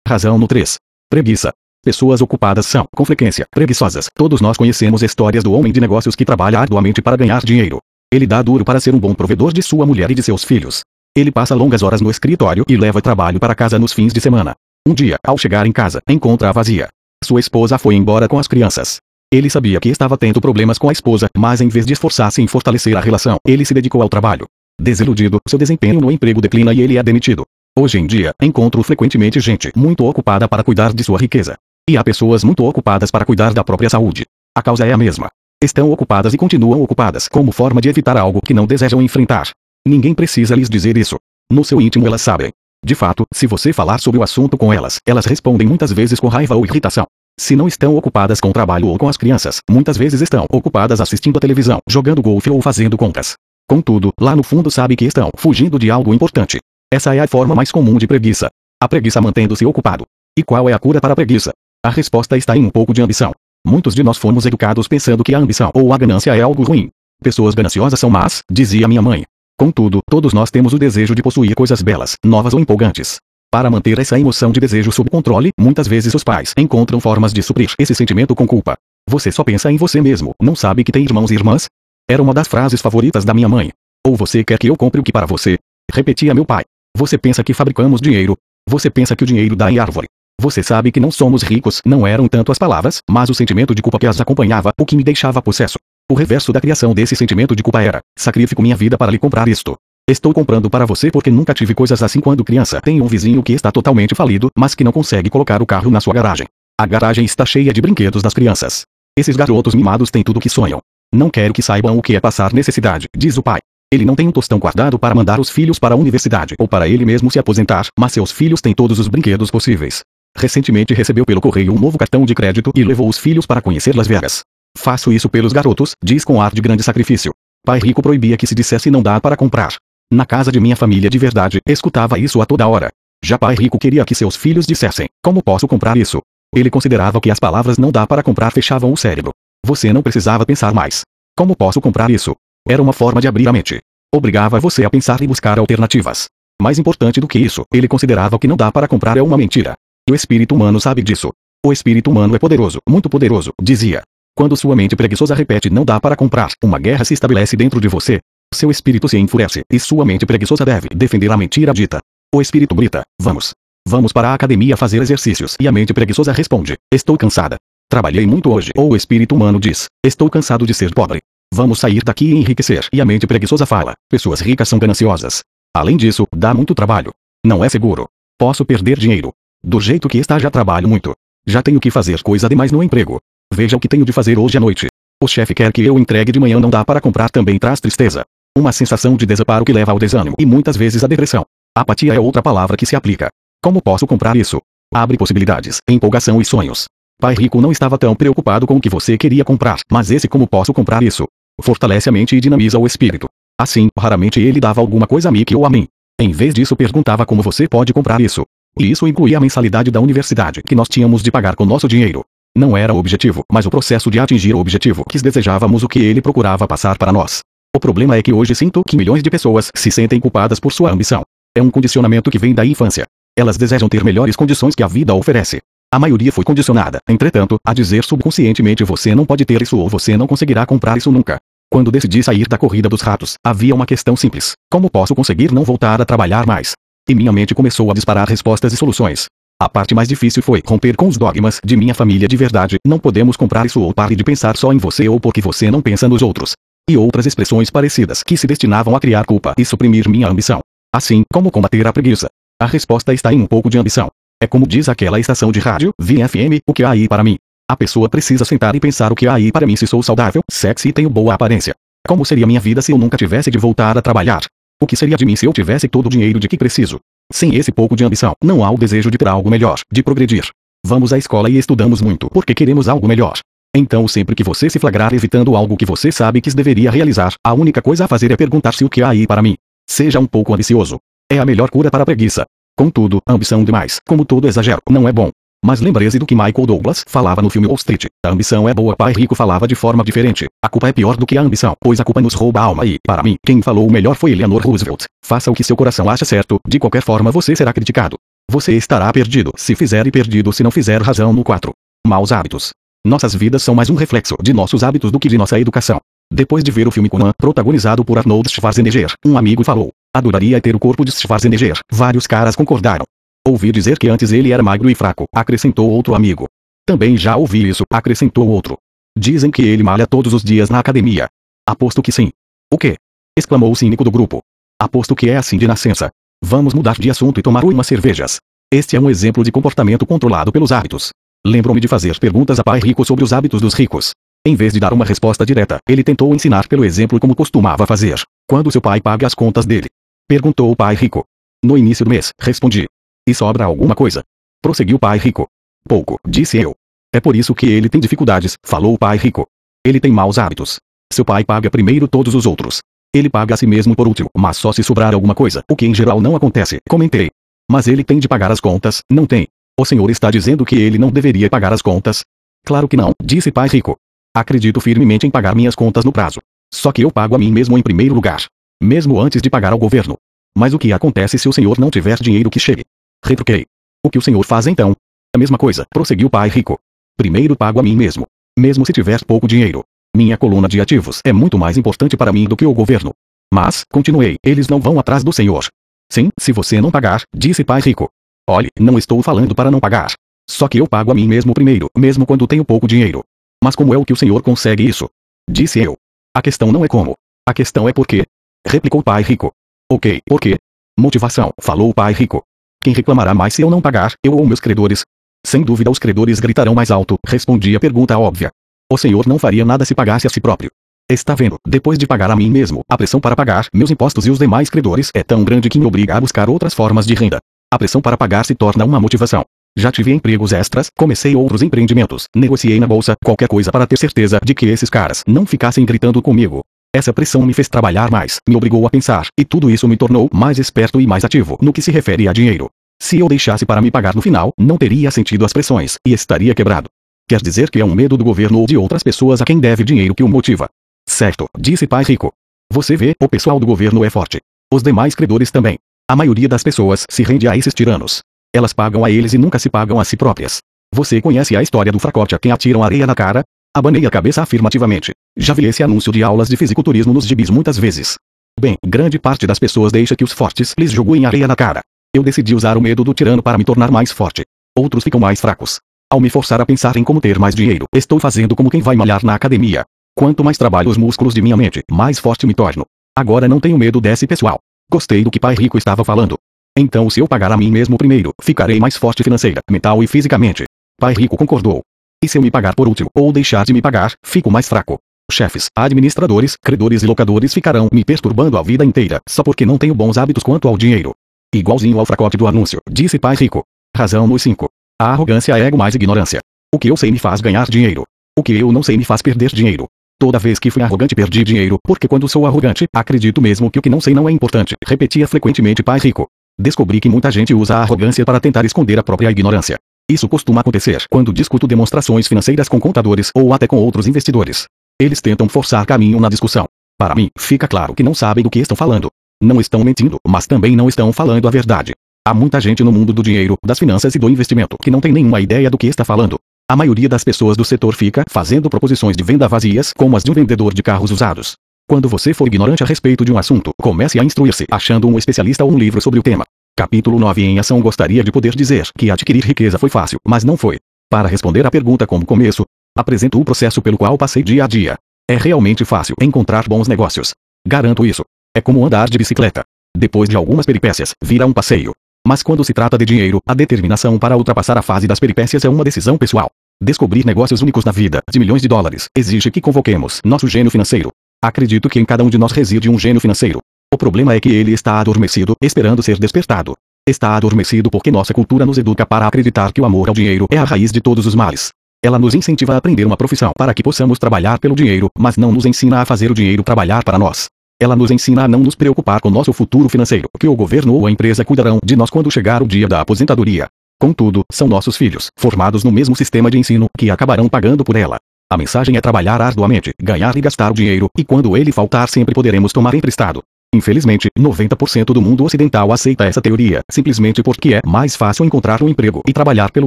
Razão 0.07 0.39
no 0.39 0.49
3. 0.49 0.77
Preguiça. 1.11 1.53
Pessoas 1.85 2.21
ocupadas 2.21 2.67
são, 2.67 2.87
com 2.95 3.05
frequência, 3.05 3.47
preguiçosas. 3.55 4.09
Todos 4.15 4.41
nós 4.41 4.57
conhecemos 4.57 5.03
histórias 5.03 5.45
do 5.45 5.53
homem 5.53 5.73
de 5.73 5.81
negócios 5.81 6.17
que 6.17 6.25
trabalha 6.25 6.59
arduamente 6.59 7.01
para 7.01 7.17
ganhar 7.17 7.43
dinheiro. 7.45 7.79
Ele 8.13 8.27
dá 8.27 8.43
duro 8.43 8.65
para 8.65 8.81
ser 8.81 8.95
um 8.95 8.99
bom 8.99 9.15
provedor 9.15 9.53
de 9.53 9.63
sua 9.63 9.87
mulher 9.87 10.11
e 10.11 10.15
de 10.15 10.23
seus 10.23 10.43
filhos. 10.43 10.83
Ele 11.19 11.33
passa 11.33 11.53
longas 11.53 11.83
horas 11.83 12.01
no 12.01 12.13
escritório 12.13 12.65
e 12.69 12.77
leva 12.77 13.03
trabalho 13.03 13.41
para 13.41 13.53
casa 13.53 13.77
nos 13.77 13.93
fins 13.93 14.13
de 14.13 14.21
semana. 14.21 14.55
Um 14.87 14.95
dia, 14.95 15.17
ao 15.27 15.37
chegar 15.37 15.67
em 15.67 15.73
casa, 15.73 16.01
encontra-a 16.09 16.53
vazia. 16.53 16.89
Sua 17.25 17.41
esposa 17.41 17.77
foi 17.77 17.97
embora 17.97 18.29
com 18.29 18.39
as 18.39 18.47
crianças. 18.47 18.99
Ele 19.33 19.51
sabia 19.51 19.81
que 19.81 19.89
estava 19.89 20.17
tendo 20.17 20.41
problemas 20.41 20.79
com 20.79 20.89
a 20.89 20.93
esposa, 20.93 21.29
mas 21.37 21.61
em 21.61 21.67
vez 21.67 21.85
de 21.85 21.93
esforçar-se 21.93 22.41
em 22.41 22.47
fortalecer 22.47 22.97
a 22.97 23.01
relação, 23.01 23.37
ele 23.45 23.65
se 23.65 23.75
dedicou 23.75 24.01
ao 24.01 24.09
trabalho. 24.09 24.47
Desiludido, 24.81 25.41
seu 25.49 25.59
desempenho 25.59 26.01
no 26.01 26.09
emprego 26.09 26.41
declina 26.41 26.73
e 26.73 26.81
ele 26.81 26.97
é 26.97 27.03
demitido. 27.03 27.45
Hoje 27.77 27.99
em 27.99 28.07
dia, 28.07 28.33
encontro 28.41 28.81
frequentemente 28.85 29.41
gente 29.41 29.73
muito 29.75 30.05
ocupada 30.05 30.47
para 30.47 30.63
cuidar 30.63 30.93
de 30.93 31.03
sua 31.03 31.19
riqueza. 31.19 31.57
E 31.91 31.97
há 31.97 32.05
pessoas 32.05 32.45
muito 32.45 32.65
ocupadas 32.65 33.11
para 33.11 33.25
cuidar 33.25 33.53
da 33.53 33.65
própria 33.65 33.91
saúde. 33.91 34.25
A 34.57 34.63
causa 34.63 34.87
é 34.87 34.93
a 34.93 34.97
mesma. 34.97 35.31
Estão 35.61 35.91
ocupadas 35.91 36.33
e 36.33 36.37
continuam 36.37 36.81
ocupadas 36.81 37.27
como 37.27 37.51
forma 37.51 37.81
de 37.81 37.89
evitar 37.89 38.17
algo 38.17 38.41
que 38.41 38.55
não 38.55 38.69
desejam 38.69 39.03
enfrentar. 39.03 39.51
Ninguém 39.87 40.15
precisa 40.15 40.55
lhes 40.55 40.69
dizer 40.69 40.97
isso. 40.97 41.17
No 41.51 41.65
seu 41.65 41.81
íntimo 41.81 42.07
elas 42.07 42.23
sabem. 42.23 42.53
De 42.85 42.95
fato, 42.95 43.25
se 43.33 43.47
você 43.47 43.73
falar 43.73 43.99
sobre 44.01 44.21
o 44.21 44.23
assunto 44.23 44.57
com 44.57 44.73
elas, 44.73 44.99
elas 45.07 45.27
respondem 45.27 45.67
muitas 45.67 45.93
vezes 45.93 46.21
com 46.21 46.29
raiva 46.29 46.55
ou 46.55 46.65
irritação. 46.65 47.07
Se 47.39 47.55
não 47.55 47.69
estão 47.69 47.97
ocupadas 47.97 48.41
com 48.41 48.51
o 48.51 48.53
trabalho 48.53 48.89
ou 48.89 48.99
com 48.99 49.09
as 49.09 49.17
crianças, 49.17 49.61
muitas 49.71 49.97
vezes 49.97 50.21
estão 50.21 50.47
ocupadas 50.51 51.01
assistindo 51.01 51.37
a 51.37 51.41
televisão, 51.41 51.79
jogando 51.89 52.23
golfe 52.23 52.51
ou 52.51 52.61
fazendo 52.61 52.97
compras. 52.97 53.35
Contudo, 53.69 54.13
lá 54.21 54.35
no 54.35 54.43
fundo 54.43 54.71
sabe 54.71 54.97
que 54.97 55.05
estão 55.05 55.31
fugindo 55.37 55.79
de 55.79 55.91
algo 55.91 56.15
importante. 56.15 56.59
Essa 56.93 57.15
é 57.15 57.21
a 57.21 57.29
forma 57.29 57.55
mais 57.55 57.71
comum 57.71 57.99
de 57.99 58.07
preguiça. 58.07 58.49
A 58.83 58.89
preguiça 58.89 59.21
mantendo-se 59.21 59.65
ocupado. 59.67 60.05
E 60.37 60.43
qual 60.43 60.69
é 60.69 60.73
a 60.73 60.79
cura 60.79 61.01
para 61.01 61.13
a 61.13 61.17
preguiça? 61.17 61.53
A 61.85 61.91
resposta 61.91 62.37
está 62.37 62.57
em 62.57 62.65
um 62.65 62.71
pouco 62.71 62.93
de 62.95 63.03
ambição. 63.03 63.33
Muitos 63.67 63.95
de 63.95 64.03
nós 64.03 64.17
fomos 64.17 64.47
educados 64.47 64.89
pensando 64.89 65.23
que 65.23 65.35
a 65.35 65.39
ambição 65.39 65.71
ou 65.75 65.93
a 65.93 65.99
ganância 65.99 66.35
é 66.35 66.41
algo 66.41 66.63
ruim. 66.63 66.89
Pessoas 67.23 67.55
gananciosas 67.55 68.01
são 68.01 68.09
más, 68.09 68.43
dizia 68.51 68.89
minha 68.89 69.03
mãe. 69.03 69.25
Contudo, 69.59 69.99
todos 70.09 70.33
nós 70.33 70.53
temos 70.53 70.73
o 70.73 70.79
desejo 70.79 71.17
de 71.17 71.23
possuir 71.23 71.53
coisas 71.57 71.83
belas, 71.83 72.15
novas 72.25 72.55
ou 72.55 72.61
empolgantes. 72.61 73.17
Para 73.51 73.69
manter 73.69 73.99
essa 73.99 74.19
emoção 74.19 74.53
de 74.53 74.61
desejo 74.61 74.93
sob 74.93 75.11
controle, 75.11 75.51
muitas 75.59 75.89
vezes 75.89 76.15
os 76.15 76.23
pais 76.23 76.55
encontram 76.57 77.01
formas 77.01 77.33
de 77.33 77.43
suprir 77.43 77.73
esse 77.77 77.93
sentimento 77.93 78.37
com 78.37 78.47
culpa. 78.47 78.77
Você 79.11 79.33
só 79.33 79.43
pensa 79.43 79.73
em 79.73 79.77
você 79.77 80.01
mesmo, 80.01 80.33
não 80.41 80.55
sabe 80.55 80.85
que 80.85 80.93
tem 80.93 81.03
irmãos 81.03 81.33
e 81.33 81.35
irmãs? 81.35 81.67
Era 82.09 82.23
uma 82.23 82.33
das 82.33 82.47
frases 82.47 82.81
favoritas 82.81 83.25
da 83.25 83.35
minha 83.35 83.49
mãe. 83.49 83.73
Ou 84.07 84.15
você 84.15 84.45
quer 84.45 84.61
que 84.61 84.71
eu 84.71 84.77
compre 84.77 85.01
o 85.01 85.05
que 85.05 85.11
para 85.11 85.27
você? 85.27 85.59
Repetia 85.93 86.33
meu 86.35 86.45
pai. 86.45 86.63
Você 86.97 87.19
pensa 87.19 87.43
que 87.43 87.53
fabricamos 87.53 88.01
dinheiro? 88.01 88.37
Você 88.69 88.89
pensa 88.89 89.17
que 89.17 89.25
o 89.25 89.27
dinheiro 89.27 89.57
dá 89.57 89.73
em 89.73 89.81
árvore? 89.81 90.07
Você 90.41 90.63
sabe 90.63 90.93
que 90.93 91.01
não 91.01 91.11
somos 91.11 91.43
ricos, 91.43 91.83
não 91.85 92.07
eram 92.07 92.29
tanto 92.29 92.53
as 92.53 92.59
palavras, 92.59 93.01
mas 93.11 93.29
o 93.29 93.35
sentimento 93.35 93.75
de 93.75 93.83
culpa 93.83 93.99
que 93.99 94.07
as 94.07 94.21
acompanhava, 94.21 94.71
o 94.81 94.87
que 94.87 94.95
me 94.95 95.03
deixava 95.03 95.43
possesso. 95.43 95.79
O 96.11 96.15
reverso 96.15 96.55
da 96.55 96.61
criação 96.61 96.95
desse 96.95 97.15
sentimento 97.15 97.55
de 97.55 97.63
culpa 97.63 97.83
era: 97.83 98.01
sacrifico 98.19 98.63
minha 98.63 98.75
vida 98.75 98.97
para 98.97 99.13
lhe 99.13 99.19
comprar 99.19 99.47
isto. 99.47 99.77
Estou 100.09 100.33
comprando 100.33 100.71
para 100.71 100.87
você 100.87 101.11
porque 101.11 101.31
nunca 101.31 101.53
tive 101.53 101.75
coisas 101.75 102.03
assim 102.03 102.19
quando 102.19 102.43
criança. 102.43 102.81
Tenho 102.81 103.05
um 103.05 103.07
vizinho 103.07 103.43
que 103.43 103.53
está 103.53 103.71
totalmente 103.71 104.15
falido, 104.15 104.51
mas 104.57 104.75
que 104.75 104.83
não 104.83 104.91
consegue 104.91 105.29
colocar 105.29 105.61
o 105.61 105.67
carro 105.67 105.91
na 105.91 106.01
sua 106.01 106.15
garagem. 106.15 106.47
A 106.81 106.87
garagem 106.87 107.27
está 107.27 107.45
cheia 107.45 107.75
de 107.75 107.83
brinquedos 107.83 108.23
das 108.23 108.33
crianças. 108.33 108.87
Esses 109.19 109.37
garotos 109.37 109.75
mimados 109.75 110.11
têm 110.11 110.23
tudo 110.23 110.39
o 110.39 110.41
que 110.41 110.49
sonham. 110.49 110.81
Não 111.15 111.29
quero 111.29 111.53
que 111.53 111.61
saibam 111.61 111.99
o 111.99 112.03
que 112.03 112.17
é 112.17 112.21
passar 112.21 112.55
necessidade, 112.55 113.07
diz 113.15 113.37
o 113.37 113.43
pai. 113.43 113.59
Ele 113.93 114.07
não 114.07 114.15
tem 114.15 114.27
um 114.29 114.33
tostão 114.33 114.59
guardado 114.59 114.99
para 114.99 115.15
mandar 115.15 115.39
os 115.39 115.51
filhos 115.51 115.79
para 115.79 115.95
a 115.95 115.99
universidade 115.99 116.55
ou 116.59 116.67
para 116.67 116.89
ele 116.89 117.05
mesmo 117.05 117.31
se 117.31 117.39
aposentar, 117.39 117.89
mas 117.99 118.15
seus 118.15 118.31
filhos 118.31 118.63
têm 118.63 118.75
todos 118.75 118.99
os 118.99 119.09
brinquedos 119.09 119.51
possíveis. 119.51 120.01
Recentemente 120.35 120.95
recebeu 120.95 121.27
pelo 121.27 121.41
correio 121.41 121.75
um 121.75 121.79
novo 121.79 121.99
cartão 121.99 122.25
de 122.25 122.35
crédito 122.35 122.71
e 122.75 122.83
levou 122.83 123.09
os 123.11 123.19
filhos 123.19 123.45
para 123.45 123.61
conhecer 123.61 123.95
Las 123.95 124.07
Vegas. 124.07 124.43
Faço 124.79 125.13
isso 125.13 125.29
pelos 125.29 125.53
garotos, 125.53 125.97
diz 126.03 126.25
com 126.25 126.41
ar 126.41 126.55
de 126.55 126.61
grande 126.61 126.85
sacrifício. 126.85 127.33
Pai 127.67 127.81
rico 127.81 128.01
proibia 128.01 128.37
que 128.37 128.47
se 128.47 128.55
dissesse 128.55 128.93
não 128.93 129.03
dá 129.03 129.21
para 129.21 129.37
comprar. 129.37 129.75
Na 130.11 130.25
casa 130.25 130.53
de 130.53 130.61
minha 130.61 130.77
família 130.77 131.11
de 131.11 131.19
verdade, 131.19 131.59
escutava 131.69 132.17
isso 132.17 132.41
a 132.41 132.47
toda 132.47 132.69
hora. 132.69 132.89
Já 133.23 133.37
pai 133.37 133.57
rico 133.57 133.77
queria 133.77 134.05
que 134.05 134.15
seus 134.15 134.37
filhos 134.37 134.69
dissessem: 134.69 135.09
Como 135.21 135.43
posso 135.43 135.67
comprar 135.67 135.97
isso? 135.97 136.23
Ele 136.55 136.71
considerava 136.71 137.21
que 137.21 137.29
as 137.29 137.41
palavras 137.41 137.77
não 137.77 137.91
dá 137.91 138.07
para 138.07 138.23
comprar 138.23 138.53
fechavam 138.53 138.93
o 138.93 138.97
cérebro. 138.97 139.33
Você 139.67 139.93
não 139.93 140.01
precisava 140.01 140.47
pensar 140.47 140.73
mais. 140.73 141.03
Como 141.37 141.57
posso 141.57 141.81
comprar 141.81 142.09
isso? 142.09 142.37
Era 142.67 142.81
uma 142.81 142.93
forma 142.93 143.21
de 143.21 143.27
abrir 143.27 143.49
a 143.49 143.53
mente. 143.53 143.81
Obrigava 144.15 144.61
você 144.61 144.85
a 144.85 144.91
pensar 144.91 145.21
e 145.23 145.27
buscar 145.27 145.59
alternativas. 145.59 146.27
Mais 146.63 146.79
importante 146.79 147.21
do 147.21 147.27
que 147.27 147.41
isso, 147.41 147.65
ele 147.75 147.89
considerava 147.89 148.39
que 148.39 148.47
não 148.47 148.57
dá 148.57 148.71
para 148.71 148.87
comprar 148.87 149.17
é 149.17 149.23
uma 149.23 149.37
mentira. 149.37 149.75
O 150.09 150.15
espírito 150.15 150.55
humano 150.55 150.81
sabe 150.81 151.03
disso. 151.03 151.33
O 151.67 151.73
espírito 151.73 152.13
humano 152.13 152.37
é 152.37 152.39
poderoso, 152.39 152.79
muito 152.89 153.11
poderoso, 153.11 153.53
dizia. 153.61 154.05
Quando 154.39 154.57
sua 154.57 154.77
mente 154.77 154.95
preguiçosa 154.95 155.35
repete 155.35 155.69
não 155.69 155.85
dá 155.85 155.99
para 155.99 156.15
comprar, 156.15 156.53
uma 156.63 156.79
guerra 156.79 157.05
se 157.05 157.13
estabelece 157.13 157.57
dentro 157.57 157.81
de 157.81 157.89
você. 157.89 158.21
Seu 158.55 158.71
espírito 158.71 159.09
se 159.09 159.19
enfurece, 159.19 159.63
e 159.69 159.81
sua 159.81 160.05
mente 160.05 160.25
preguiçosa 160.25 160.65
deve 160.65 160.89
defender 160.91 161.29
a 161.33 161.37
mentira 161.37 161.75
dita. 161.75 161.99
O 162.33 162.41
espírito 162.41 162.73
grita: 162.73 163.03
Vamos. 163.21 163.53
Vamos 163.85 164.13
para 164.13 164.29
a 164.29 164.35
academia 164.35 164.77
fazer 164.77 165.03
exercícios. 165.03 165.57
E 165.59 165.67
a 165.67 165.73
mente 165.73 165.93
preguiçosa 165.93 166.31
responde: 166.31 166.77
Estou 166.95 167.19
cansada. 167.19 167.57
Trabalhei 167.91 168.29
muito 168.29 168.53
hoje. 168.53 168.71
Ou 168.77 168.93
o 168.93 168.97
espírito 168.97 169.35
humano 169.35 169.59
diz: 169.59 169.87
Estou 170.07 170.31
cansado 170.31 170.65
de 170.65 170.73
ser 170.73 170.95
pobre. 170.95 171.19
Vamos 171.53 171.81
sair 171.81 172.05
daqui 172.05 172.27
e 172.27 172.37
enriquecer. 172.37 172.87
E 172.93 173.01
a 173.01 173.05
mente 173.05 173.27
preguiçosa 173.27 173.67
fala: 173.67 173.95
Pessoas 174.09 174.39
ricas 174.39 174.69
são 174.69 174.79
gananciosas. 174.79 175.43
Além 175.75 175.97
disso, 175.97 176.29
dá 176.33 176.55
muito 176.55 176.77
trabalho. 176.77 177.11
Não 177.45 177.65
é 177.65 177.69
seguro. 177.69 178.07
Posso 178.39 178.65
perder 178.65 179.01
dinheiro. 179.01 179.33
Do 179.65 179.81
jeito 179.81 180.09
que 180.09 180.19
está 180.19 180.39
já 180.39 180.49
trabalho 180.49 180.87
muito. 180.87 181.13
Já 181.45 181.61
tenho 181.61 181.81
que 181.81 181.91
fazer 181.91 182.23
coisa 182.23 182.49
demais 182.49 182.71
no 182.71 182.85
emprego. 182.85 183.19
Veja 183.53 183.77
o 183.77 183.81
que 183.81 183.89
tenho 183.89 184.05
de 184.05 184.13
fazer 184.13 184.39
hoje 184.39 184.57
à 184.57 184.61
noite. 184.61 184.87
O 185.23 185.27
chefe 185.27 185.53
quer 185.53 185.73
que 185.73 185.83
eu 185.83 185.99
entregue 185.99 186.31
de 186.31 186.39
manhã 186.39 186.61
não 186.61 186.71
dá 186.71 186.85
para 186.85 187.01
comprar 187.01 187.29
também 187.29 187.59
traz 187.59 187.81
tristeza. 187.81 188.25
Uma 188.57 188.73
sensação 188.73 189.17
de 189.17 189.27
desamparo 189.27 189.65
que 189.65 189.73
leva 189.73 189.91
ao 189.91 189.99
desânimo 189.99 190.37
e 190.39 190.47
muitas 190.47 190.77
vezes 190.77 191.03
à 191.03 191.09
depressão. 191.09 191.45
Apatia 191.77 192.15
é 192.15 192.21
outra 192.21 192.43
palavra 192.43 192.77
que 192.77 192.87
se 192.87 192.95
aplica. 192.95 193.29
Como 193.63 193.83
posso 193.83 194.07
comprar 194.07 194.37
isso? 194.37 194.61
Abre 194.95 195.17
possibilidades, 195.17 195.79
empolgação 195.89 196.41
e 196.41 196.45
sonhos. 196.45 196.87
Pai 197.21 197.35
rico 197.35 197.61
não 197.61 197.73
estava 197.73 197.99
tão 197.99 198.15
preocupado 198.15 198.67
com 198.67 198.77
o 198.77 198.81
que 198.81 198.89
você 198.89 199.19
queria 199.19 199.45
comprar, 199.45 199.81
mas 199.91 200.11
esse 200.11 200.29
como 200.29 200.47
posso 200.47 200.73
comprar 200.73 201.03
isso? 201.03 201.27
Fortalece 201.61 202.09
a 202.09 202.13
mente 202.13 202.37
e 202.37 202.41
dinamiza 202.41 202.79
o 202.79 202.87
espírito. 202.87 203.27
Assim, 203.61 203.89
raramente 203.99 204.41
ele 204.41 204.61
dava 204.61 204.81
alguma 204.81 205.07
coisa 205.07 205.29
a 205.29 205.33
Mickey 205.33 205.57
ou 205.57 205.67
a 205.67 205.71
mim. 205.71 205.89
Em 206.21 206.31
vez 206.31 206.55
disso 206.55 206.77
perguntava 206.77 207.27
como 207.27 207.43
você 207.43 207.67
pode 207.67 207.93
comprar 207.93 208.21
isso. 208.21 208.45
E 208.79 208.89
isso 208.89 209.07
incluía 209.09 209.39
a 209.39 209.41
mensalidade 209.41 209.91
da 209.91 210.01
universidade 210.01 210.63
que 210.63 210.77
nós 210.77 210.89
tínhamos 210.89 211.23
de 211.23 211.33
pagar 211.33 211.57
com 211.57 211.65
nosso 211.65 211.89
dinheiro. 211.89 212.25
Não 212.57 212.77
era 212.77 212.93
o 212.93 212.99
objetivo, 212.99 213.43
mas 213.53 213.67
o 213.67 213.71
processo 213.71 214.11
de 214.11 214.19
atingir 214.19 214.55
o 214.55 214.59
objetivo 214.59 215.05
que 215.09 215.19
desejávamos 215.19 215.83
o 215.83 215.89
que 215.89 216.01
ele 216.01 216.21
procurava 216.21 216.67
passar 216.67 216.99
para 216.99 217.13
nós. 217.13 217.41
O 217.75 217.81
problema 217.81 218.17
é 218.17 218.23
que 218.23 218.33
hoje 218.33 218.55
sinto 218.55 218.83
que 218.87 218.97
milhões 218.97 219.23
de 219.23 219.31
pessoas 219.31 219.71
se 219.75 219.91
sentem 219.91 220.19
culpadas 220.19 220.59
por 220.59 220.73
sua 220.73 220.91
ambição. 220.91 221.23
É 221.55 221.63
um 221.63 221.71
condicionamento 221.71 222.31
que 222.31 222.39
vem 222.39 222.55
da 222.55 222.65
infância. 222.65 223.05
Elas 223.37 223.57
desejam 223.57 223.89
ter 223.89 224.03
melhores 224.03 224.35
condições 224.35 224.75
que 224.75 224.83
a 224.83 224.89
vida 224.89 225.15
oferece. 225.15 225.61
A 225.93 225.99
maioria 225.99 226.33
foi 226.33 226.45
condicionada, 226.45 226.99
entretanto, 227.09 227.57
a 227.65 227.73
dizer 227.73 228.05
subconscientemente 228.05 228.85
você 228.85 229.15
não 229.15 229.25
pode 229.25 229.45
ter 229.45 229.63
isso 229.63 229.79
ou 229.79 229.89
você 229.89 230.17
não 230.17 230.27
conseguirá 230.27 230.67
comprar 230.67 230.99
isso 230.99 231.11
nunca. 231.13 231.39
Quando 231.71 231.91
decidi 231.91 232.23
sair 232.23 232.49
da 232.49 232.59
corrida 232.59 232.89
dos 232.89 233.03
ratos, 233.03 233.35
havia 233.45 233.75
uma 233.75 233.87
questão 233.87 234.17
simples: 234.17 234.53
como 234.71 234.91
posso 234.91 235.15
conseguir 235.15 235.53
não 235.53 235.65
voltar 235.65 236.01
a 236.01 236.05
trabalhar 236.05 236.47
mais? 236.47 236.73
E 237.09 237.15
minha 237.15 237.33
mente 237.33 237.55
começou 237.55 237.91
a 237.91 237.95
disparar 237.95 238.29
respostas 238.29 238.73
e 238.73 238.77
soluções. 238.77 239.27
A 239.61 239.69
parte 239.69 239.93
mais 239.93 240.07
difícil 240.07 240.41
foi 240.41 240.63
romper 240.65 240.95
com 240.95 241.09
os 241.09 241.17
dogmas 241.17 241.61
de 241.65 241.77
minha 241.77 241.93
família 241.93 242.29
de 242.29 242.37
verdade. 242.37 242.77
Não 242.87 242.97
podemos 242.97 243.37
comprar 243.37 243.67
isso 243.67 243.81
ou 243.81 243.93
pare 243.93 244.15
de 244.15 244.23
pensar 244.23 244.57
só 244.57 244.73
em 244.73 244.79
você 244.79 245.09
ou 245.09 245.19
porque 245.19 245.41
você 245.41 245.69
não 245.69 245.83
pensa 245.83 246.09
nos 246.09 246.23
outros. 246.23 246.53
E 246.89 246.97
outras 246.97 247.27
expressões 247.27 247.69
parecidas 247.69 248.23
que 248.23 248.37
se 248.37 248.47
destinavam 248.47 248.95
a 248.95 249.01
criar 249.01 249.25
culpa 249.25 249.55
e 249.59 249.65
suprimir 249.65 250.09
minha 250.09 250.29
ambição. 250.29 250.61
Assim, 250.95 251.23
como 251.33 251.51
combater 251.51 251.85
a 251.89 251.93
preguiça? 251.93 252.29
A 252.63 252.67
resposta 252.67 253.13
está 253.13 253.33
em 253.33 253.43
um 253.43 253.47
pouco 253.47 253.69
de 253.69 253.77
ambição. 253.77 254.07
É 254.41 254.47
como 254.47 254.65
diz 254.65 254.89
aquela 254.89 255.19
estação 255.19 255.51
de 255.51 255.59
rádio, 255.59 255.93
VFM, 256.01 256.61
o 256.65 256.73
que 256.73 256.85
há 256.85 256.91
aí 256.91 257.09
para 257.09 257.25
mim? 257.25 257.37
A 257.69 257.77
pessoa 257.77 258.09
precisa 258.09 258.45
sentar 258.45 258.77
e 258.77 258.81
pensar 258.81 259.11
o 259.11 259.17
que 259.17 259.27
há 259.27 259.35
aí 259.35 259.51
para 259.51 259.67
mim 259.67 259.75
se 259.75 259.89
sou 259.89 260.05
saudável, 260.05 260.41
sexy 260.49 260.91
e 260.91 260.93
tenho 260.93 261.11
boa 261.11 261.35
aparência. 261.35 261.75
Como 262.07 262.25
seria 262.25 262.47
minha 262.47 262.61
vida 262.61 262.81
se 262.81 262.93
eu 262.93 262.97
nunca 262.97 263.17
tivesse 263.17 263.51
de 263.51 263.59
voltar 263.59 263.99
a 263.99 264.03
trabalhar? 264.03 264.43
O 264.81 264.87
que 264.87 264.95
seria 264.95 265.17
de 265.17 265.27
mim 265.27 265.35
se 265.35 265.47
eu 265.47 265.53
tivesse 265.53 265.89
todo 265.89 266.07
o 266.07 266.11
dinheiro 266.11 266.39
de 266.39 266.47
que 266.47 266.57
preciso? 266.57 267.01
Sem 267.31 267.55
esse 267.57 267.71
pouco 267.71 267.95
de 267.95 268.05
ambição, 268.05 268.33
não 268.43 268.65
há 268.65 268.71
o 268.71 268.79
desejo 268.79 269.11
de 269.11 269.19
ter 269.19 269.29
algo 269.29 269.51
melhor, 269.51 269.81
de 269.93 270.03
progredir. 270.03 270.49
Vamos 270.85 271.13
à 271.13 271.19
escola 271.19 271.51
e 271.51 271.59
estudamos 271.59 272.01
muito 272.01 272.31
porque 272.31 272.55
queremos 272.55 272.89
algo 272.89 273.07
melhor. 273.07 273.39
Então, 273.77 274.09
sempre 274.09 274.35
que 274.35 274.43
você 274.43 274.71
se 274.71 274.79
flagrar 274.79 275.13
evitando 275.13 275.55
algo 275.55 275.77
que 275.77 275.85
você 275.85 276.11
sabe 276.11 276.41
que 276.41 276.51
deveria 276.55 276.91
realizar, 276.91 277.35
a 277.45 277.53
única 277.53 277.83
coisa 277.83 278.07
a 278.07 278.09
fazer 278.09 278.31
é 278.31 278.37
perguntar-se 278.37 278.83
o 278.83 278.89
que 278.89 279.03
há 279.03 279.11
aí 279.11 279.27
para 279.27 279.43
mim. 279.43 279.57
Seja 279.87 280.19
um 280.19 280.27
pouco 280.27 280.55
ambicioso. 280.55 280.99
É 281.31 281.39
a 281.39 281.45
melhor 281.45 281.69
cura 281.69 281.91
para 281.91 282.03
a 282.03 282.07
preguiça. 282.07 282.47
Contudo, 282.75 283.21
ambição 283.29 283.63
demais, 283.63 284.01
como 284.07 284.25
todo 284.25 284.49
exagero, 284.49 284.81
não 284.89 285.07
é 285.07 285.13
bom. 285.13 285.31
Mas 285.65 285.81
lembre-se 285.81 286.19
do 286.19 286.27
que 286.27 286.35
Michael 286.35 286.67
Douglas 286.67 287.05
falava 287.07 287.43
no 287.43 287.51
filme 287.51 287.67
Wall 287.67 287.77
Street. 287.77 288.07
A 288.25 288.31
ambição 288.31 288.69
é 288.69 288.75
boa. 288.75 288.97
Pai 288.97 289.13
rico 289.13 289.35
falava 289.35 289.67
de 289.67 289.75
forma 289.75 290.05
diferente. 290.05 290.47
A 290.65 290.69
culpa 290.69 290.89
é 290.89 290.93
pior 290.93 291.17
do 291.17 291.27
que 291.27 291.37
a 291.37 291.43
ambição, 291.43 291.75
pois 291.81 292.01
a 292.01 292.05
culpa 292.05 292.21
nos 292.21 292.35
rouba 292.35 292.61
a 292.61 292.65
alma 292.65 292.87
e, 292.87 292.99
para 293.05 293.23
mim, 293.23 293.37
quem 293.45 293.61
falou 293.61 293.87
o 293.87 293.93
melhor 293.93 294.15
foi 294.15 294.33
Eleanor 294.33 294.63
Roosevelt. 294.63 295.05
Faça 295.25 295.51
o 295.51 295.55
que 295.55 295.65
seu 295.65 295.77
coração 295.77 296.09
acha 296.09 296.25
certo, 296.25 296.61
de 296.67 296.79
qualquer 296.79 297.03
forma 297.03 297.33
você 297.33 297.57
será 297.57 297.73
criticado. 297.73 298.17
Você 298.51 298.77
estará 298.77 299.13
perdido 299.13 299.53
se 299.57 299.75
fizer 299.75 300.07
e 300.07 300.11
perdido 300.11 300.53
se 300.53 300.63
não 300.63 300.71
fizer 300.71 301.03
razão 301.03 301.33
no 301.33 301.45
4. 301.45 301.73
Maus 302.07 302.33
hábitos. 302.33 302.71
Nossas 303.07 303.35
vidas 303.35 303.63
são 303.63 303.75
mais 303.75 303.91
um 303.91 303.95
reflexo 303.95 304.37
de 304.43 304.53
nossos 304.53 304.83
hábitos 304.83 305.11
do 305.11 305.19
que 305.19 305.29
de 305.29 305.37
nossa 305.37 305.59
educação. 305.59 306.01
Depois 306.33 306.63
de 306.63 306.71
ver 306.71 306.87
o 306.87 306.91
filme 306.91 307.09
Conan, 307.09 307.33
protagonizado 307.37 308.05
por 308.05 308.19
Arnold 308.19 308.49
Schwarzenegger, 308.51 309.13
um 309.25 309.37
amigo 309.37 309.65
falou: 309.65 309.91
Adoraria 310.15 310.61
ter 310.61 310.77
o 310.77 310.79
corpo 310.79 311.05
de 311.05 311.13
Schwarzenegger. 311.13 311.79
Vários 311.91 312.27
caras 312.27 312.55
concordaram. 312.55 313.05
Ouvi 313.49 313.73
dizer 313.73 313.99
que 313.99 314.09
antes 314.09 314.31
ele 314.31 314.53
era 314.53 314.63
magro 314.63 314.91
e 314.91 314.95
fraco, 314.95 315.25
acrescentou 315.35 315.89
outro 315.89 316.15
amigo. 316.15 316.47
Também 316.87 317.17
já 317.17 317.35
ouvi 317.35 317.67
isso, 317.67 317.83
acrescentou 317.91 318.47
outro. 318.47 318.77
Dizem 319.19 319.51
que 319.51 319.63
ele 319.63 319.83
malha 319.83 320.07
todos 320.07 320.35
os 320.35 320.45
dias 320.45 320.69
na 320.69 320.79
academia. 320.79 321.29
Aposto 321.67 322.03
que 322.03 322.13
sim. 322.13 322.31
O 322.71 322.77
quê? 322.77 322.97
exclamou 323.39 323.73
o 323.73 323.75
cínico 323.75 324.05
do 324.05 324.11
grupo. 324.11 324.41
Aposto 324.79 325.17
que 325.17 325.31
é 325.31 325.39
assim 325.39 325.57
de 325.57 325.67
nascença. 325.67 326.11
Vamos 326.45 326.75
mudar 326.75 326.99
de 326.99 327.09
assunto 327.09 327.41
e 327.41 327.43
tomar 327.43 327.65
umas 327.65 327.87
cervejas. 327.87 328.37
Este 328.71 328.97
é 328.97 329.01
um 329.01 329.09
exemplo 329.09 329.43
de 329.43 329.51
comportamento 329.51 330.05
controlado 330.05 330.53
pelos 330.53 330.71
hábitos. 330.71 331.09
Lembro-me 331.47 331.81
de 331.81 331.89
fazer 331.89 332.19
perguntas 332.19 332.59
a 332.59 332.63
pai 332.63 332.81
rico 332.81 333.03
sobre 333.03 333.25
os 333.25 333.33
hábitos 333.33 333.63
dos 333.63 333.73
ricos. 333.73 334.11
Em 334.47 334.55
vez 334.55 334.75
de 334.75 334.81
dar 334.81 334.93
uma 334.93 335.07
resposta 335.07 335.47
direta, 335.47 335.79
ele 335.89 336.05
tentou 336.05 336.35
ensinar 336.35 336.69
pelo 336.69 336.85
exemplo 336.85 337.19
como 337.19 337.35
costumava 337.35 337.87
fazer. 337.87 338.21
Quando 338.47 338.71
seu 338.71 338.83
pai 338.83 339.01
paga 339.01 339.27
as 339.27 339.35
contas 339.35 339.65
dele. 339.65 339.89
Perguntou 340.29 340.71
o 340.71 340.77
pai 340.77 340.95
rico. 340.95 341.25
No 341.65 341.79
início 341.79 342.05
do 342.05 342.11
mês, 342.11 342.31
respondi. 342.39 342.87
E 343.29 343.35
sobra 343.35 343.67
alguma 343.67 343.95
coisa? 343.95 344.25
Prosseguiu 344.63 344.97
o 344.97 344.99
pai 344.99 345.19
rico. 345.19 345.47
Pouco, 345.87 346.19
disse 346.27 346.57
eu. 346.57 346.75
É 347.15 347.21
por 347.21 347.37
isso 347.37 347.55
que 347.55 347.67
ele 347.67 347.91
tem 347.91 348.01
dificuldades, 348.01 348.57
falou 348.65 348.95
o 348.95 348.99
pai 348.99 349.19
rico. 349.19 349.47
Ele 349.85 350.01
tem 350.01 350.11
maus 350.11 350.39
hábitos. 350.39 350.79
Seu 351.13 351.27
pai 351.27 351.45
paga 351.45 351.71
primeiro 351.71 352.09
todos 352.09 352.35
os 352.35 352.47
outros. 352.47 352.81
Ele 353.15 353.29
paga 353.29 353.53
a 353.53 353.57
si 353.59 353.67
mesmo 353.67 353.95
por 353.95 354.09
último, 354.09 354.31
mas 354.35 354.57
só 354.57 354.73
se 354.73 354.83
sobrar 354.83 355.13
alguma 355.13 355.35
coisa, 355.35 355.63
o 355.71 355.77
que 355.77 355.85
em 355.85 355.95
geral 355.95 356.23
não 356.23 356.35
acontece, 356.35 356.79
comentei. 356.89 357.29
Mas 357.71 357.87
ele 357.87 358.03
tem 358.03 358.19
de 358.19 358.27
pagar 358.27 358.51
as 358.51 358.61
contas, 358.61 359.03
não 359.13 359.27
tem. 359.27 359.47
O 359.79 359.85
senhor 359.85 360.09
está 360.11 360.31
dizendo 360.31 360.65
que 360.65 360.77
ele 360.77 360.97
não 360.97 361.11
deveria 361.11 361.51
pagar 361.51 361.75
as 361.75 361.83
contas? 361.83 362.25
Claro 362.65 362.89
que 362.89 362.97
não, 362.97 363.13
disse 363.23 363.53
pai 363.53 363.69
rico. 363.69 363.95
Acredito 364.35 364.81
firmemente 364.81 365.27
em 365.27 365.31
pagar 365.31 365.55
minhas 365.55 365.75
contas 365.75 366.03
no 366.03 366.13
prazo. 366.13 366.41
Só 366.73 366.93
que 366.93 367.05
eu 367.05 367.11
pago 367.11 367.35
a 367.35 367.39
mim 367.39 367.53
mesmo 367.53 367.77
em 367.77 367.83
primeiro 367.83 368.15
lugar. 368.15 368.47
Mesmo 368.83 369.21
antes 369.21 369.43
de 369.43 369.51
pagar 369.51 369.75
ao 369.75 369.79
governo. 369.79 370.17
Mas 370.57 370.73
o 370.73 370.79
que 370.79 370.95
acontece 370.95 371.39
se 371.39 371.47
o 371.47 371.53
senhor 371.53 371.79
não 371.79 371.91
tiver 371.91 372.19
dinheiro 372.19 372.49
que 372.49 372.59
chegue? 372.59 372.85
Retruquei. 373.25 373.67
O 374.05 374.11
que 374.11 374.19
o 374.19 374.23
senhor 374.23 374.45
faz 374.45 374.67
então? 374.67 374.95
A 375.35 375.39
mesma 375.39 375.59
coisa, 375.59 375.87
prosseguiu 375.93 376.29
o 376.29 376.31
pai 376.31 376.49
rico. 376.49 376.79
Primeiro 377.17 377.57
pago 377.57 377.81
a 377.81 377.83
mim 377.83 377.97
mesmo. 377.97 378.27
Mesmo 378.59 378.87
se 378.87 378.93
tiver 378.93 379.25
pouco 379.25 379.47
dinheiro. 379.47 379.85
Minha 380.17 380.39
coluna 380.39 380.69
de 380.69 380.81
ativos 380.81 381.21
é 381.25 381.33
muito 381.33 381.59
mais 381.59 381.77
importante 381.77 382.17
para 382.17 382.33
mim 382.33 382.45
do 382.45 382.57
que 382.57 382.67
o 382.67 382.73
governo. 382.73 383.13
Mas, 383.53 383.85
continuei, 383.91 384.37
eles 384.45 384.69
não 384.69 384.81
vão 384.81 384.99
atrás 384.99 385.23
do 385.23 385.33
senhor. 385.33 385.67
Sim, 386.11 386.31
se 386.39 386.53
você 386.53 386.81
não 386.81 386.91
pagar, 386.91 387.23
disse 387.35 387.65
pai 387.65 387.81
rico. 387.81 388.09
Olhe, 388.49 388.71
não 388.79 388.99
estou 388.99 389.23
falando 389.23 389.55
para 389.55 389.71
não 389.71 389.81
pagar. 389.81 390.13
Só 390.49 390.67
que 390.67 390.79
eu 390.79 390.89
pago 390.89 391.11
a 391.11 391.15
mim 391.15 391.29
mesmo 391.29 391.53
primeiro, 391.53 391.91
mesmo 391.97 392.25
quando 392.25 392.47
tenho 392.47 392.65
pouco 392.65 392.89
dinheiro. 392.89 393.23
Mas 393.63 393.77
como 393.77 393.93
é 393.93 393.99
o 393.99 394.05
que 394.05 394.13
o 394.13 394.17
senhor 394.17 394.43
consegue 394.43 394.87
isso? 394.87 395.09
Disse 395.51 395.81
eu. 395.81 395.97
A 396.35 396.41
questão 396.41 396.73
não 396.73 396.85
é 396.85 396.89
como. 396.89 397.15
A 397.47 397.53
questão 397.53 397.89
é 397.89 397.93
por 397.93 398.07
quê. 398.07 398.25
Replicou 398.67 399.01
o 399.01 399.05
pai 399.05 399.23
rico. 399.23 399.53
Ok, 399.91 400.21
por 400.27 400.41
quê? 400.41 400.57
Motivação, 400.99 401.53
falou 401.61 401.91
o 401.91 401.95
pai 401.95 402.13
rico. 402.13 402.43
Quem 402.83 402.95
reclamará 402.95 403.35
mais 403.35 403.55
se 403.55 403.63
eu 403.63 403.71
não 403.71 403.81
pagar, 403.81 404.13
eu 404.25 404.37
ou 404.37 404.47
meus 404.47 404.61
credores? 404.61 405.03
Sem 405.45 405.63
dúvida 405.63 405.91
os 405.91 405.99
credores 405.99 406.39
gritarão 406.39 406.75
mais 406.75 406.91
alto, 406.91 407.17
respondi 407.27 407.75
a 407.75 407.81
pergunta 407.81 408.17
óbvia. 408.17 408.51
O 408.91 408.97
senhor 408.97 409.27
não 409.27 409.39
faria 409.39 409.65
nada 409.65 409.85
se 409.85 409.95
pagasse 409.95 410.27
a 410.27 410.31
si 410.31 410.41
próprio. 410.41 410.71
Está 411.11 411.35
vendo, 411.35 411.57
depois 411.67 411.99
de 411.99 412.07
pagar 412.07 412.31
a 412.31 412.37
mim 412.37 412.51
mesmo, 412.51 412.83
a 412.89 412.97
pressão 412.97 413.21
para 413.21 413.35
pagar 413.35 413.67
meus 413.75 413.91
impostos 413.91 414.27
e 414.27 414.31
os 414.31 414.39
demais 414.39 414.71
credores 414.71 415.11
é 415.13 415.25
tão 415.25 415.43
grande 415.43 415.69
que 415.69 415.79
me 415.79 415.87
obriga 415.87 416.17
a 416.17 416.21
buscar 416.21 416.49
outras 416.49 416.73
formas 416.73 417.07
de 417.07 417.15
renda. 417.15 417.39
A 417.73 417.79
pressão 417.79 418.01
para 418.01 418.17
pagar 418.17 418.47
se 418.47 418.55
torna 418.55 418.85
uma 418.85 419.01
motivação. 419.01 419.43
Já 419.77 419.91
tive 419.91 420.13
empregos 420.13 420.53
extras, 420.53 420.89
comecei 420.97 421.35
outros 421.35 421.63
empreendimentos, 421.63 422.27
negociei 422.35 422.79
na 422.79 422.87
bolsa, 422.87 423.17
qualquer 423.25 423.49
coisa 423.49 423.73
para 423.73 423.87
ter 423.87 423.99
certeza 423.99 424.39
de 424.43 424.55
que 424.55 424.67
esses 424.67 424.89
caras 424.89 425.23
não 425.27 425.45
ficassem 425.45 425.85
gritando 425.85 426.23
comigo. 426.23 426.63
Essa 426.95 427.13
pressão 427.13 427.43
me 427.43 427.53
fez 427.53 427.69
trabalhar 427.69 428.11
mais, 428.11 428.41
me 428.49 428.57
obrigou 428.57 428.87
a 428.87 428.91
pensar, 428.91 429.27
e 429.39 429.45
tudo 429.45 429.71
isso 429.71 429.87
me 429.87 429.97
tornou 429.97 430.29
mais 430.33 430.59
esperto 430.59 431.01
e 431.01 431.07
mais 431.07 431.23
ativo 431.23 431.59
no 431.61 431.73
que 431.73 431.83
se 431.83 431.91
refere 431.91 432.27
a 432.27 432.33
dinheiro. 432.33 432.71
Se 433.01 433.19
eu 433.19 433.29
deixasse 433.29 433.67
para 433.67 433.83
me 433.83 433.91
pagar 433.91 434.15
no 434.15 434.23
final, 434.23 434.53
não 434.59 434.79
teria 434.79 435.11
sentido 435.11 435.45
as 435.45 435.53
pressões, 435.53 435.97
e 436.07 436.13
estaria 436.13 436.55
quebrado. 436.55 436.89
Quer 437.29 437.43
dizer 437.43 437.71
que 437.71 437.79
é 437.79 437.85
um 437.85 437.95
medo 437.95 438.17
do 438.17 438.25
governo 438.25 438.59
ou 438.59 438.67
de 438.67 438.77
outras 438.77 439.03
pessoas 439.03 439.43
a 439.43 439.45
quem 439.45 439.61
deve 439.61 439.85
dinheiro 439.85 440.15
que 440.15 440.23
o 440.23 440.29
motiva. 440.29 440.69
Certo, 441.07 441.47
disse 441.59 441.87
pai 441.87 442.05
rico. 442.05 442.33
Você 442.73 442.97
vê, 442.97 443.15
o 443.23 443.29
pessoal 443.29 443.61
do 443.61 443.67
governo 443.67 444.03
é 444.03 444.09
forte. 444.09 444.41
Os 444.73 444.83
demais 444.83 445.15
credores 445.15 445.51
também. 445.51 445.79
A 446.11 446.17
maioria 446.17 446.49
das 446.49 446.63
pessoas 446.63 447.05
se 447.11 447.23
rende 447.23 447.47
a 447.47 447.55
esses 447.57 447.75
tiranos. 447.75 448.23
Elas 448.55 448.73
pagam 448.73 449.05
a 449.05 449.11
eles 449.11 449.35
e 449.35 449.39
nunca 449.39 449.59
se 449.59 449.69
pagam 449.69 450.01
a 450.01 450.05
si 450.05 450.17
próprias. 450.17 450.61
Você 450.95 451.21
conhece 451.21 451.55
a 451.55 451.63
história 451.63 451.93
do 451.93 451.99
fracote 451.99 452.35
a 452.35 452.39
quem 452.39 452.51
atiram 452.51 452.83
areia 452.83 453.07
na 453.07 453.15
cara? 453.15 453.45
Abanei 453.77 454.07
a 454.07 454.11
cabeça 454.11 454.43
afirmativamente. 454.43 455.13
Já 455.41 455.55
vi 455.55 455.67
esse 455.67 455.85
anúncio 455.85 456.11
de 456.11 456.21
aulas 456.21 456.49
de 456.49 456.57
fisiculturismo 456.57 457.15
nos 457.15 457.25
gibis 457.25 457.49
muitas 457.49 457.79
vezes. 457.79 458.17
Bem, 458.61 458.77
grande 458.85 459.21
parte 459.21 459.47
das 459.47 459.61
pessoas 459.61 459.93
deixa 459.93 460.17
que 460.17 460.25
os 460.25 460.33
fortes 460.33 460.75
lhes 460.77 460.91
joguem 460.91 461.27
areia 461.27 461.47
na 461.47 461.55
cara. 461.55 461.81
Eu 462.13 462.25
decidi 462.25 462.57
usar 462.57 462.77
o 462.77 462.81
medo 462.81 463.05
do 463.05 463.15
tirano 463.15 463.41
para 463.41 463.57
me 463.57 463.65
tornar 463.65 463.89
mais 463.89 464.11
forte. 464.11 464.43
Outros 464.77 465.05
ficam 465.05 465.21
mais 465.21 465.41
fracos. 465.41 465.79
Ao 466.11 466.19
me 466.19 466.29
forçar 466.29 466.61
a 466.61 466.67
pensar 466.67 466.97
em 466.97 467.05
como 467.05 467.21
ter 467.21 467.39
mais 467.39 467.55
dinheiro, 467.55 467.87
estou 467.95 468.19
fazendo 468.19 468.57
como 468.57 468.69
quem 468.69 468.83
vai 468.83 468.97
malhar 468.97 469.25
na 469.25 469.35
academia. 469.35 469.85
Quanto 470.17 470.43
mais 470.43 470.59
trabalho 470.59 470.91
os 470.91 470.97
músculos 470.97 471.35
de 471.35 471.41
minha 471.41 471.57
mente, 471.57 471.85
mais 471.89 472.19
forte 472.19 472.45
me 472.45 472.55
torno. 472.55 472.85
Agora 473.17 473.47
não 473.47 473.61
tenho 473.61 473.79
medo 473.79 474.01
desse 474.01 474.27
pessoal. 474.27 474.59
Gostei 474.91 475.23
do 475.23 475.31
que 475.31 475.39
pai 475.39 475.55
rico 475.55 475.79
estava 475.79 476.05
falando. 476.05 476.37
Então 476.77 477.09
se 477.09 477.21
eu 477.21 477.29
pagar 477.29 477.53
a 477.53 477.57
mim 477.57 477.71
mesmo 477.71 477.97
primeiro, 477.97 478.33
ficarei 478.43 478.81
mais 478.81 478.97
forte 478.97 479.23
financeira, 479.23 479.61
mental 479.71 480.03
e 480.03 480.09
fisicamente. 480.09 480.65
Pai 480.99 481.15
rico 481.15 481.37
concordou. 481.37 481.83
E 482.21 482.29
se 482.29 482.37
eu 482.37 482.43
me 482.43 482.51
pagar 482.51 482.75
por 482.75 482.89
último, 482.89 483.09
ou 483.15 483.33
deixar 483.33 483.65
de 483.65 483.73
me 483.73 483.81
pagar, 483.81 484.15
fico 484.25 484.51
mais 484.51 484.69
fraco. 484.69 484.99
Chefes, 485.31 485.69
administradores, 485.77 486.57
credores 486.57 487.03
e 487.03 487.07
locadores 487.07 487.53
ficarão 487.53 487.89
me 487.93 488.03
perturbando 488.03 488.57
a 488.57 488.63
vida 488.63 488.85
inteira, 488.85 489.21
só 489.29 489.43
porque 489.43 489.67
não 489.67 489.77
tenho 489.77 489.95
bons 489.95 490.17
hábitos 490.17 490.43
quanto 490.43 490.67
ao 490.67 490.77
dinheiro. 490.77 491.13
Igualzinho 491.55 491.99
ao 491.99 492.07
fracote 492.07 492.37
do 492.37 492.47
anúncio, 492.47 492.81
disse 492.91 493.19
pai 493.19 493.37
rico. 493.37 493.63
Razão 493.95 494.27
nos 494.27 494.43
5. 494.43 494.69
A 495.01 495.13
arrogância 495.13 495.57
é 495.57 495.61
ego 495.61 495.77
mais 495.77 495.95
ignorância. 495.95 496.41
O 496.75 496.79
que 496.79 496.91
eu 496.91 496.97
sei 496.97 497.11
me 497.11 497.19
faz 497.19 497.41
ganhar 497.41 497.69
dinheiro. 497.69 498.05
O 498.39 498.43
que 498.43 498.53
eu 498.53 498.73
não 498.73 498.83
sei 498.83 498.97
me 498.97 499.05
faz 499.05 499.21
perder 499.21 499.51
dinheiro. 499.51 499.87
Toda 500.19 500.39
vez 500.39 500.59
que 500.59 500.71
fui 500.71 500.83
arrogante 500.83 501.15
perdi 501.15 501.45
dinheiro, 501.45 501.79
porque 501.85 502.09
quando 502.09 502.29
sou 502.29 502.47
arrogante, 502.47 502.87
acredito 502.93 503.41
mesmo 503.41 503.71
que 503.71 503.79
o 503.79 503.83
que 503.83 503.91
não 503.91 504.01
sei 504.01 504.15
não 504.15 504.29
é 504.29 504.33
importante, 504.33 504.75
repetia 504.85 505.29
frequentemente 505.29 505.83
pai 505.83 506.01
rico. 506.01 506.27
Descobri 506.59 507.01
que 507.01 507.09
muita 507.09 507.31
gente 507.31 507.55
usa 507.55 507.77
a 507.77 507.83
arrogância 507.83 508.25
para 508.25 508.41
tentar 508.41 508.65
esconder 508.65 508.99
a 508.99 509.03
própria 509.03 509.31
ignorância. 509.31 509.77
Isso 510.11 510.27
costuma 510.27 510.63
acontecer 510.63 511.05
quando 511.11 511.35
discuto 511.35 511.67
demonstrações 511.67 512.27
financeiras 512.27 512.67
com 512.67 512.81
contadores 512.81 513.31
ou 513.35 513.53
até 513.53 513.67
com 513.67 513.77
outros 513.77 514.07
investidores. 514.09 514.67
Eles 515.01 515.21
tentam 515.21 515.49
forçar 515.49 515.87
caminho 515.87 516.19
na 516.19 516.29
discussão. 516.29 516.67
Para 516.99 517.15
mim, 517.15 517.31
fica 517.39 517.69
claro 517.69 517.95
que 517.95 518.03
não 518.03 518.15
sabem 518.15 518.43
do 518.43 518.51
que 518.51 518.59
estão 518.59 518.77
falando. 518.77 519.09
Não 519.41 519.61
estão 519.61 519.85
mentindo, 519.85 520.19
mas 520.27 520.49
também 520.49 520.75
não 520.75 520.89
estão 520.89 521.13
falando 521.13 521.47
a 521.47 521.51
verdade. 521.53 521.93
Há 522.27 522.35
muita 522.35 522.61
gente 522.61 522.83
no 522.83 522.91
mundo 522.91 523.13
do 523.13 523.23
dinheiro, 523.23 523.57
das 523.65 523.79
finanças 523.79 524.17
e 524.17 524.19
do 524.19 524.29
investimento 524.29 524.77
que 524.83 524.91
não 524.91 525.01
tem 525.01 525.13
nenhuma 525.13 525.41
ideia 525.41 525.71
do 525.71 525.79
que 525.79 525.87
está 525.87 526.05
falando. 526.05 526.37
A 526.69 526.75
maioria 526.75 527.09
das 527.09 527.23
pessoas 527.23 527.57
do 527.57 527.65
setor 527.65 527.95
fica 527.95 528.25
fazendo 528.29 528.69
proposições 528.69 529.17
de 529.17 529.23
venda 529.23 529.47
vazias, 529.47 529.93
como 529.97 530.17
as 530.17 530.25
de 530.25 530.33
um 530.33 530.35
vendedor 530.35 530.75
de 530.75 530.83
carros 530.83 531.13
usados. 531.13 531.55
Quando 531.89 532.09
você 532.09 532.35
for 532.35 532.49
ignorante 532.49 532.83
a 532.83 532.87
respeito 532.87 533.25
de 533.25 533.33
um 533.33 533.39
assunto, 533.39 533.71
comece 533.81 534.19
a 534.19 534.25
instruir-se, 534.25 534.67
achando 534.69 535.07
um 535.07 535.17
especialista 535.17 535.65
ou 535.65 535.71
um 535.71 535.79
livro 535.79 536.01
sobre 536.01 536.19
o 536.19 536.25
tema. 536.25 536.45
Capítulo 536.77 537.21
9 537.21 537.45
Em 537.45 537.61
ação 537.61 537.81
gostaria 537.81 538.25
de 538.25 538.33
poder 538.33 538.57
dizer 538.57 538.89
que 538.99 539.13
adquirir 539.13 539.45
riqueza 539.45 539.79
foi 539.79 539.89
fácil, 539.89 540.19
mas 540.27 540.43
não 540.43 540.57
foi. 540.57 540.79
Para 541.09 541.29
responder 541.29 541.65
à 541.65 541.71
pergunta 541.71 542.07
como 542.07 542.27
começo, 542.27 542.65
apresento 542.99 543.41
o 543.41 543.45
processo 543.45 543.81
pelo 543.81 543.97
qual 543.97 544.19
passei 544.19 544.43
dia 544.43 544.65
a 544.65 544.67
dia. 544.67 544.97
É 545.31 545.37
realmente 545.37 545.85
fácil 545.85 546.17
encontrar 546.21 546.69
bons 546.69 546.89
negócios. 546.89 547.33
Garanto 547.67 548.05
isso. 548.05 548.25
É 548.57 548.61
como 548.61 548.85
andar 548.85 549.09
de 549.09 549.17
bicicleta. 549.17 549.63
Depois 549.97 550.29
de 550.29 550.37
algumas 550.37 550.67
peripécias, 550.67 551.15
vira 551.23 551.47
um 551.47 551.53
passeio. 551.53 551.93
Mas 552.27 552.43
quando 552.43 552.65
se 552.65 552.75
trata 552.75 552.99
de 552.99 553.05
dinheiro, 553.05 553.41
a 553.47 553.55
determinação 553.55 554.19
para 554.19 554.37
ultrapassar 554.37 554.77
a 554.77 554.83
fase 554.83 555.07
das 555.07 555.21
peripécias 555.21 555.65
é 555.65 555.69
uma 555.69 555.85
decisão 555.85 556.19
pessoal. 556.19 556.51
Descobrir 556.83 557.25
negócios 557.25 557.63
únicos 557.63 557.85
na 557.85 557.93
vida, 557.93 558.21
de 558.31 558.39
milhões 558.39 558.63
de 558.63 558.69
dólares, 558.69 559.09
exige 559.17 559.51
que 559.51 559.61
convoquemos 559.61 560.21
nosso 560.25 560.49
gênio 560.49 560.71
financeiro. 560.71 561.11
Acredito 561.43 561.89
que 561.89 562.01
em 562.01 562.05
cada 562.05 562.25
um 562.25 562.31
de 562.31 562.39
nós 562.39 562.53
reside 562.53 562.91
um 562.91 562.99
gênio 562.99 563.21
financeiro. 563.21 563.61
O 563.93 563.97
problema 563.97 564.35
é 564.35 564.41
que 564.41 564.49
ele 564.49 564.73
está 564.73 565.01
adormecido, 565.01 565.55
esperando 565.63 566.03
ser 566.03 566.19
despertado. 566.19 566.77
Está 567.09 567.37
adormecido 567.37 567.91
porque 567.91 568.11
nossa 568.11 568.35
cultura 568.35 568.67
nos 568.67 568.77
educa 568.77 569.07
para 569.07 569.27
acreditar 569.27 569.73
que 569.73 569.81
o 569.81 569.85
amor 569.85 570.09
ao 570.09 570.15
dinheiro 570.15 570.47
é 570.51 570.59
a 570.59 570.65
raiz 570.65 570.93
de 570.93 571.01
todos 571.01 571.27
os 571.27 571.35
males. 571.35 571.71
Ela 572.01 572.17
nos 572.17 572.33
incentiva 572.33 572.75
a 572.75 572.77
aprender 572.77 573.05
uma 573.05 573.17
profissão 573.17 573.51
para 573.59 573.75
que 573.75 573.83
possamos 573.83 574.21
trabalhar 574.21 574.61
pelo 574.61 574.77
dinheiro, 574.77 575.09
mas 575.19 575.37
não 575.37 575.51
nos 575.51 575.67
ensina 575.67 576.01
a 576.01 576.05
fazer 576.05 576.31
o 576.31 576.35
dinheiro 576.35 576.63
trabalhar 576.63 577.03
para 577.03 577.19
nós. 577.19 577.47
Ela 577.81 577.97
nos 577.97 578.13
ensina 578.13 578.45
a 578.45 578.49
não 578.49 578.61
nos 578.61 578.77
preocupar 578.77 579.21
com 579.21 579.31
nosso 579.31 579.53
futuro 579.53 579.89
financeiro, 579.89 580.29
que 580.39 580.47
o 580.47 580.55
governo 580.55 580.95
ou 580.95 581.07
a 581.07 581.11
empresa 581.11 581.45
cuidarão 581.45 581.81
de 581.85 581.97
nós 581.97 582.09
quando 582.09 582.31
chegar 582.31 582.63
o 582.63 582.69
dia 582.69 582.87
da 582.87 583.01
aposentadoria. 583.01 583.67
Contudo, 584.01 584.45
são 584.51 584.69
nossos 584.69 584.97
filhos, 584.97 585.29
formados 585.37 585.83
no 585.83 585.91
mesmo 585.91 586.15
sistema 586.15 586.49
de 586.49 586.57
ensino, 586.57 586.87
que 586.97 587.11
acabarão 587.11 587.49
pagando 587.49 587.83
por 587.83 587.97
ela. 587.97 588.19
A 588.49 588.57
mensagem 588.57 588.97
é 588.97 589.01
trabalhar 589.01 589.43
arduamente, 589.43 589.93
ganhar 590.01 590.37
e 590.37 590.41
gastar 590.41 590.71
o 590.71 590.75
dinheiro, 590.75 591.09
e 591.19 591.25
quando 591.25 591.57
ele 591.57 591.73
faltar 591.73 592.09
sempre 592.09 592.33
poderemos 592.33 592.73
tomar 592.73 592.95
emprestado. 592.95 593.43
Infelizmente, 593.75 594.29
90% 594.39 595.07
do 595.07 595.21
mundo 595.21 595.45
ocidental 595.45 595.93
aceita 595.93 596.27
essa 596.27 596.41
teoria, 596.41 596.81
simplesmente 596.89 597.43
porque 597.43 597.75
é 597.75 597.81
mais 597.85 598.15
fácil 598.15 598.45
encontrar 598.45 598.83
um 598.85 598.89
emprego 598.89 599.21
e 599.27 599.33
trabalhar 599.33 599.73
pelo 599.73 599.87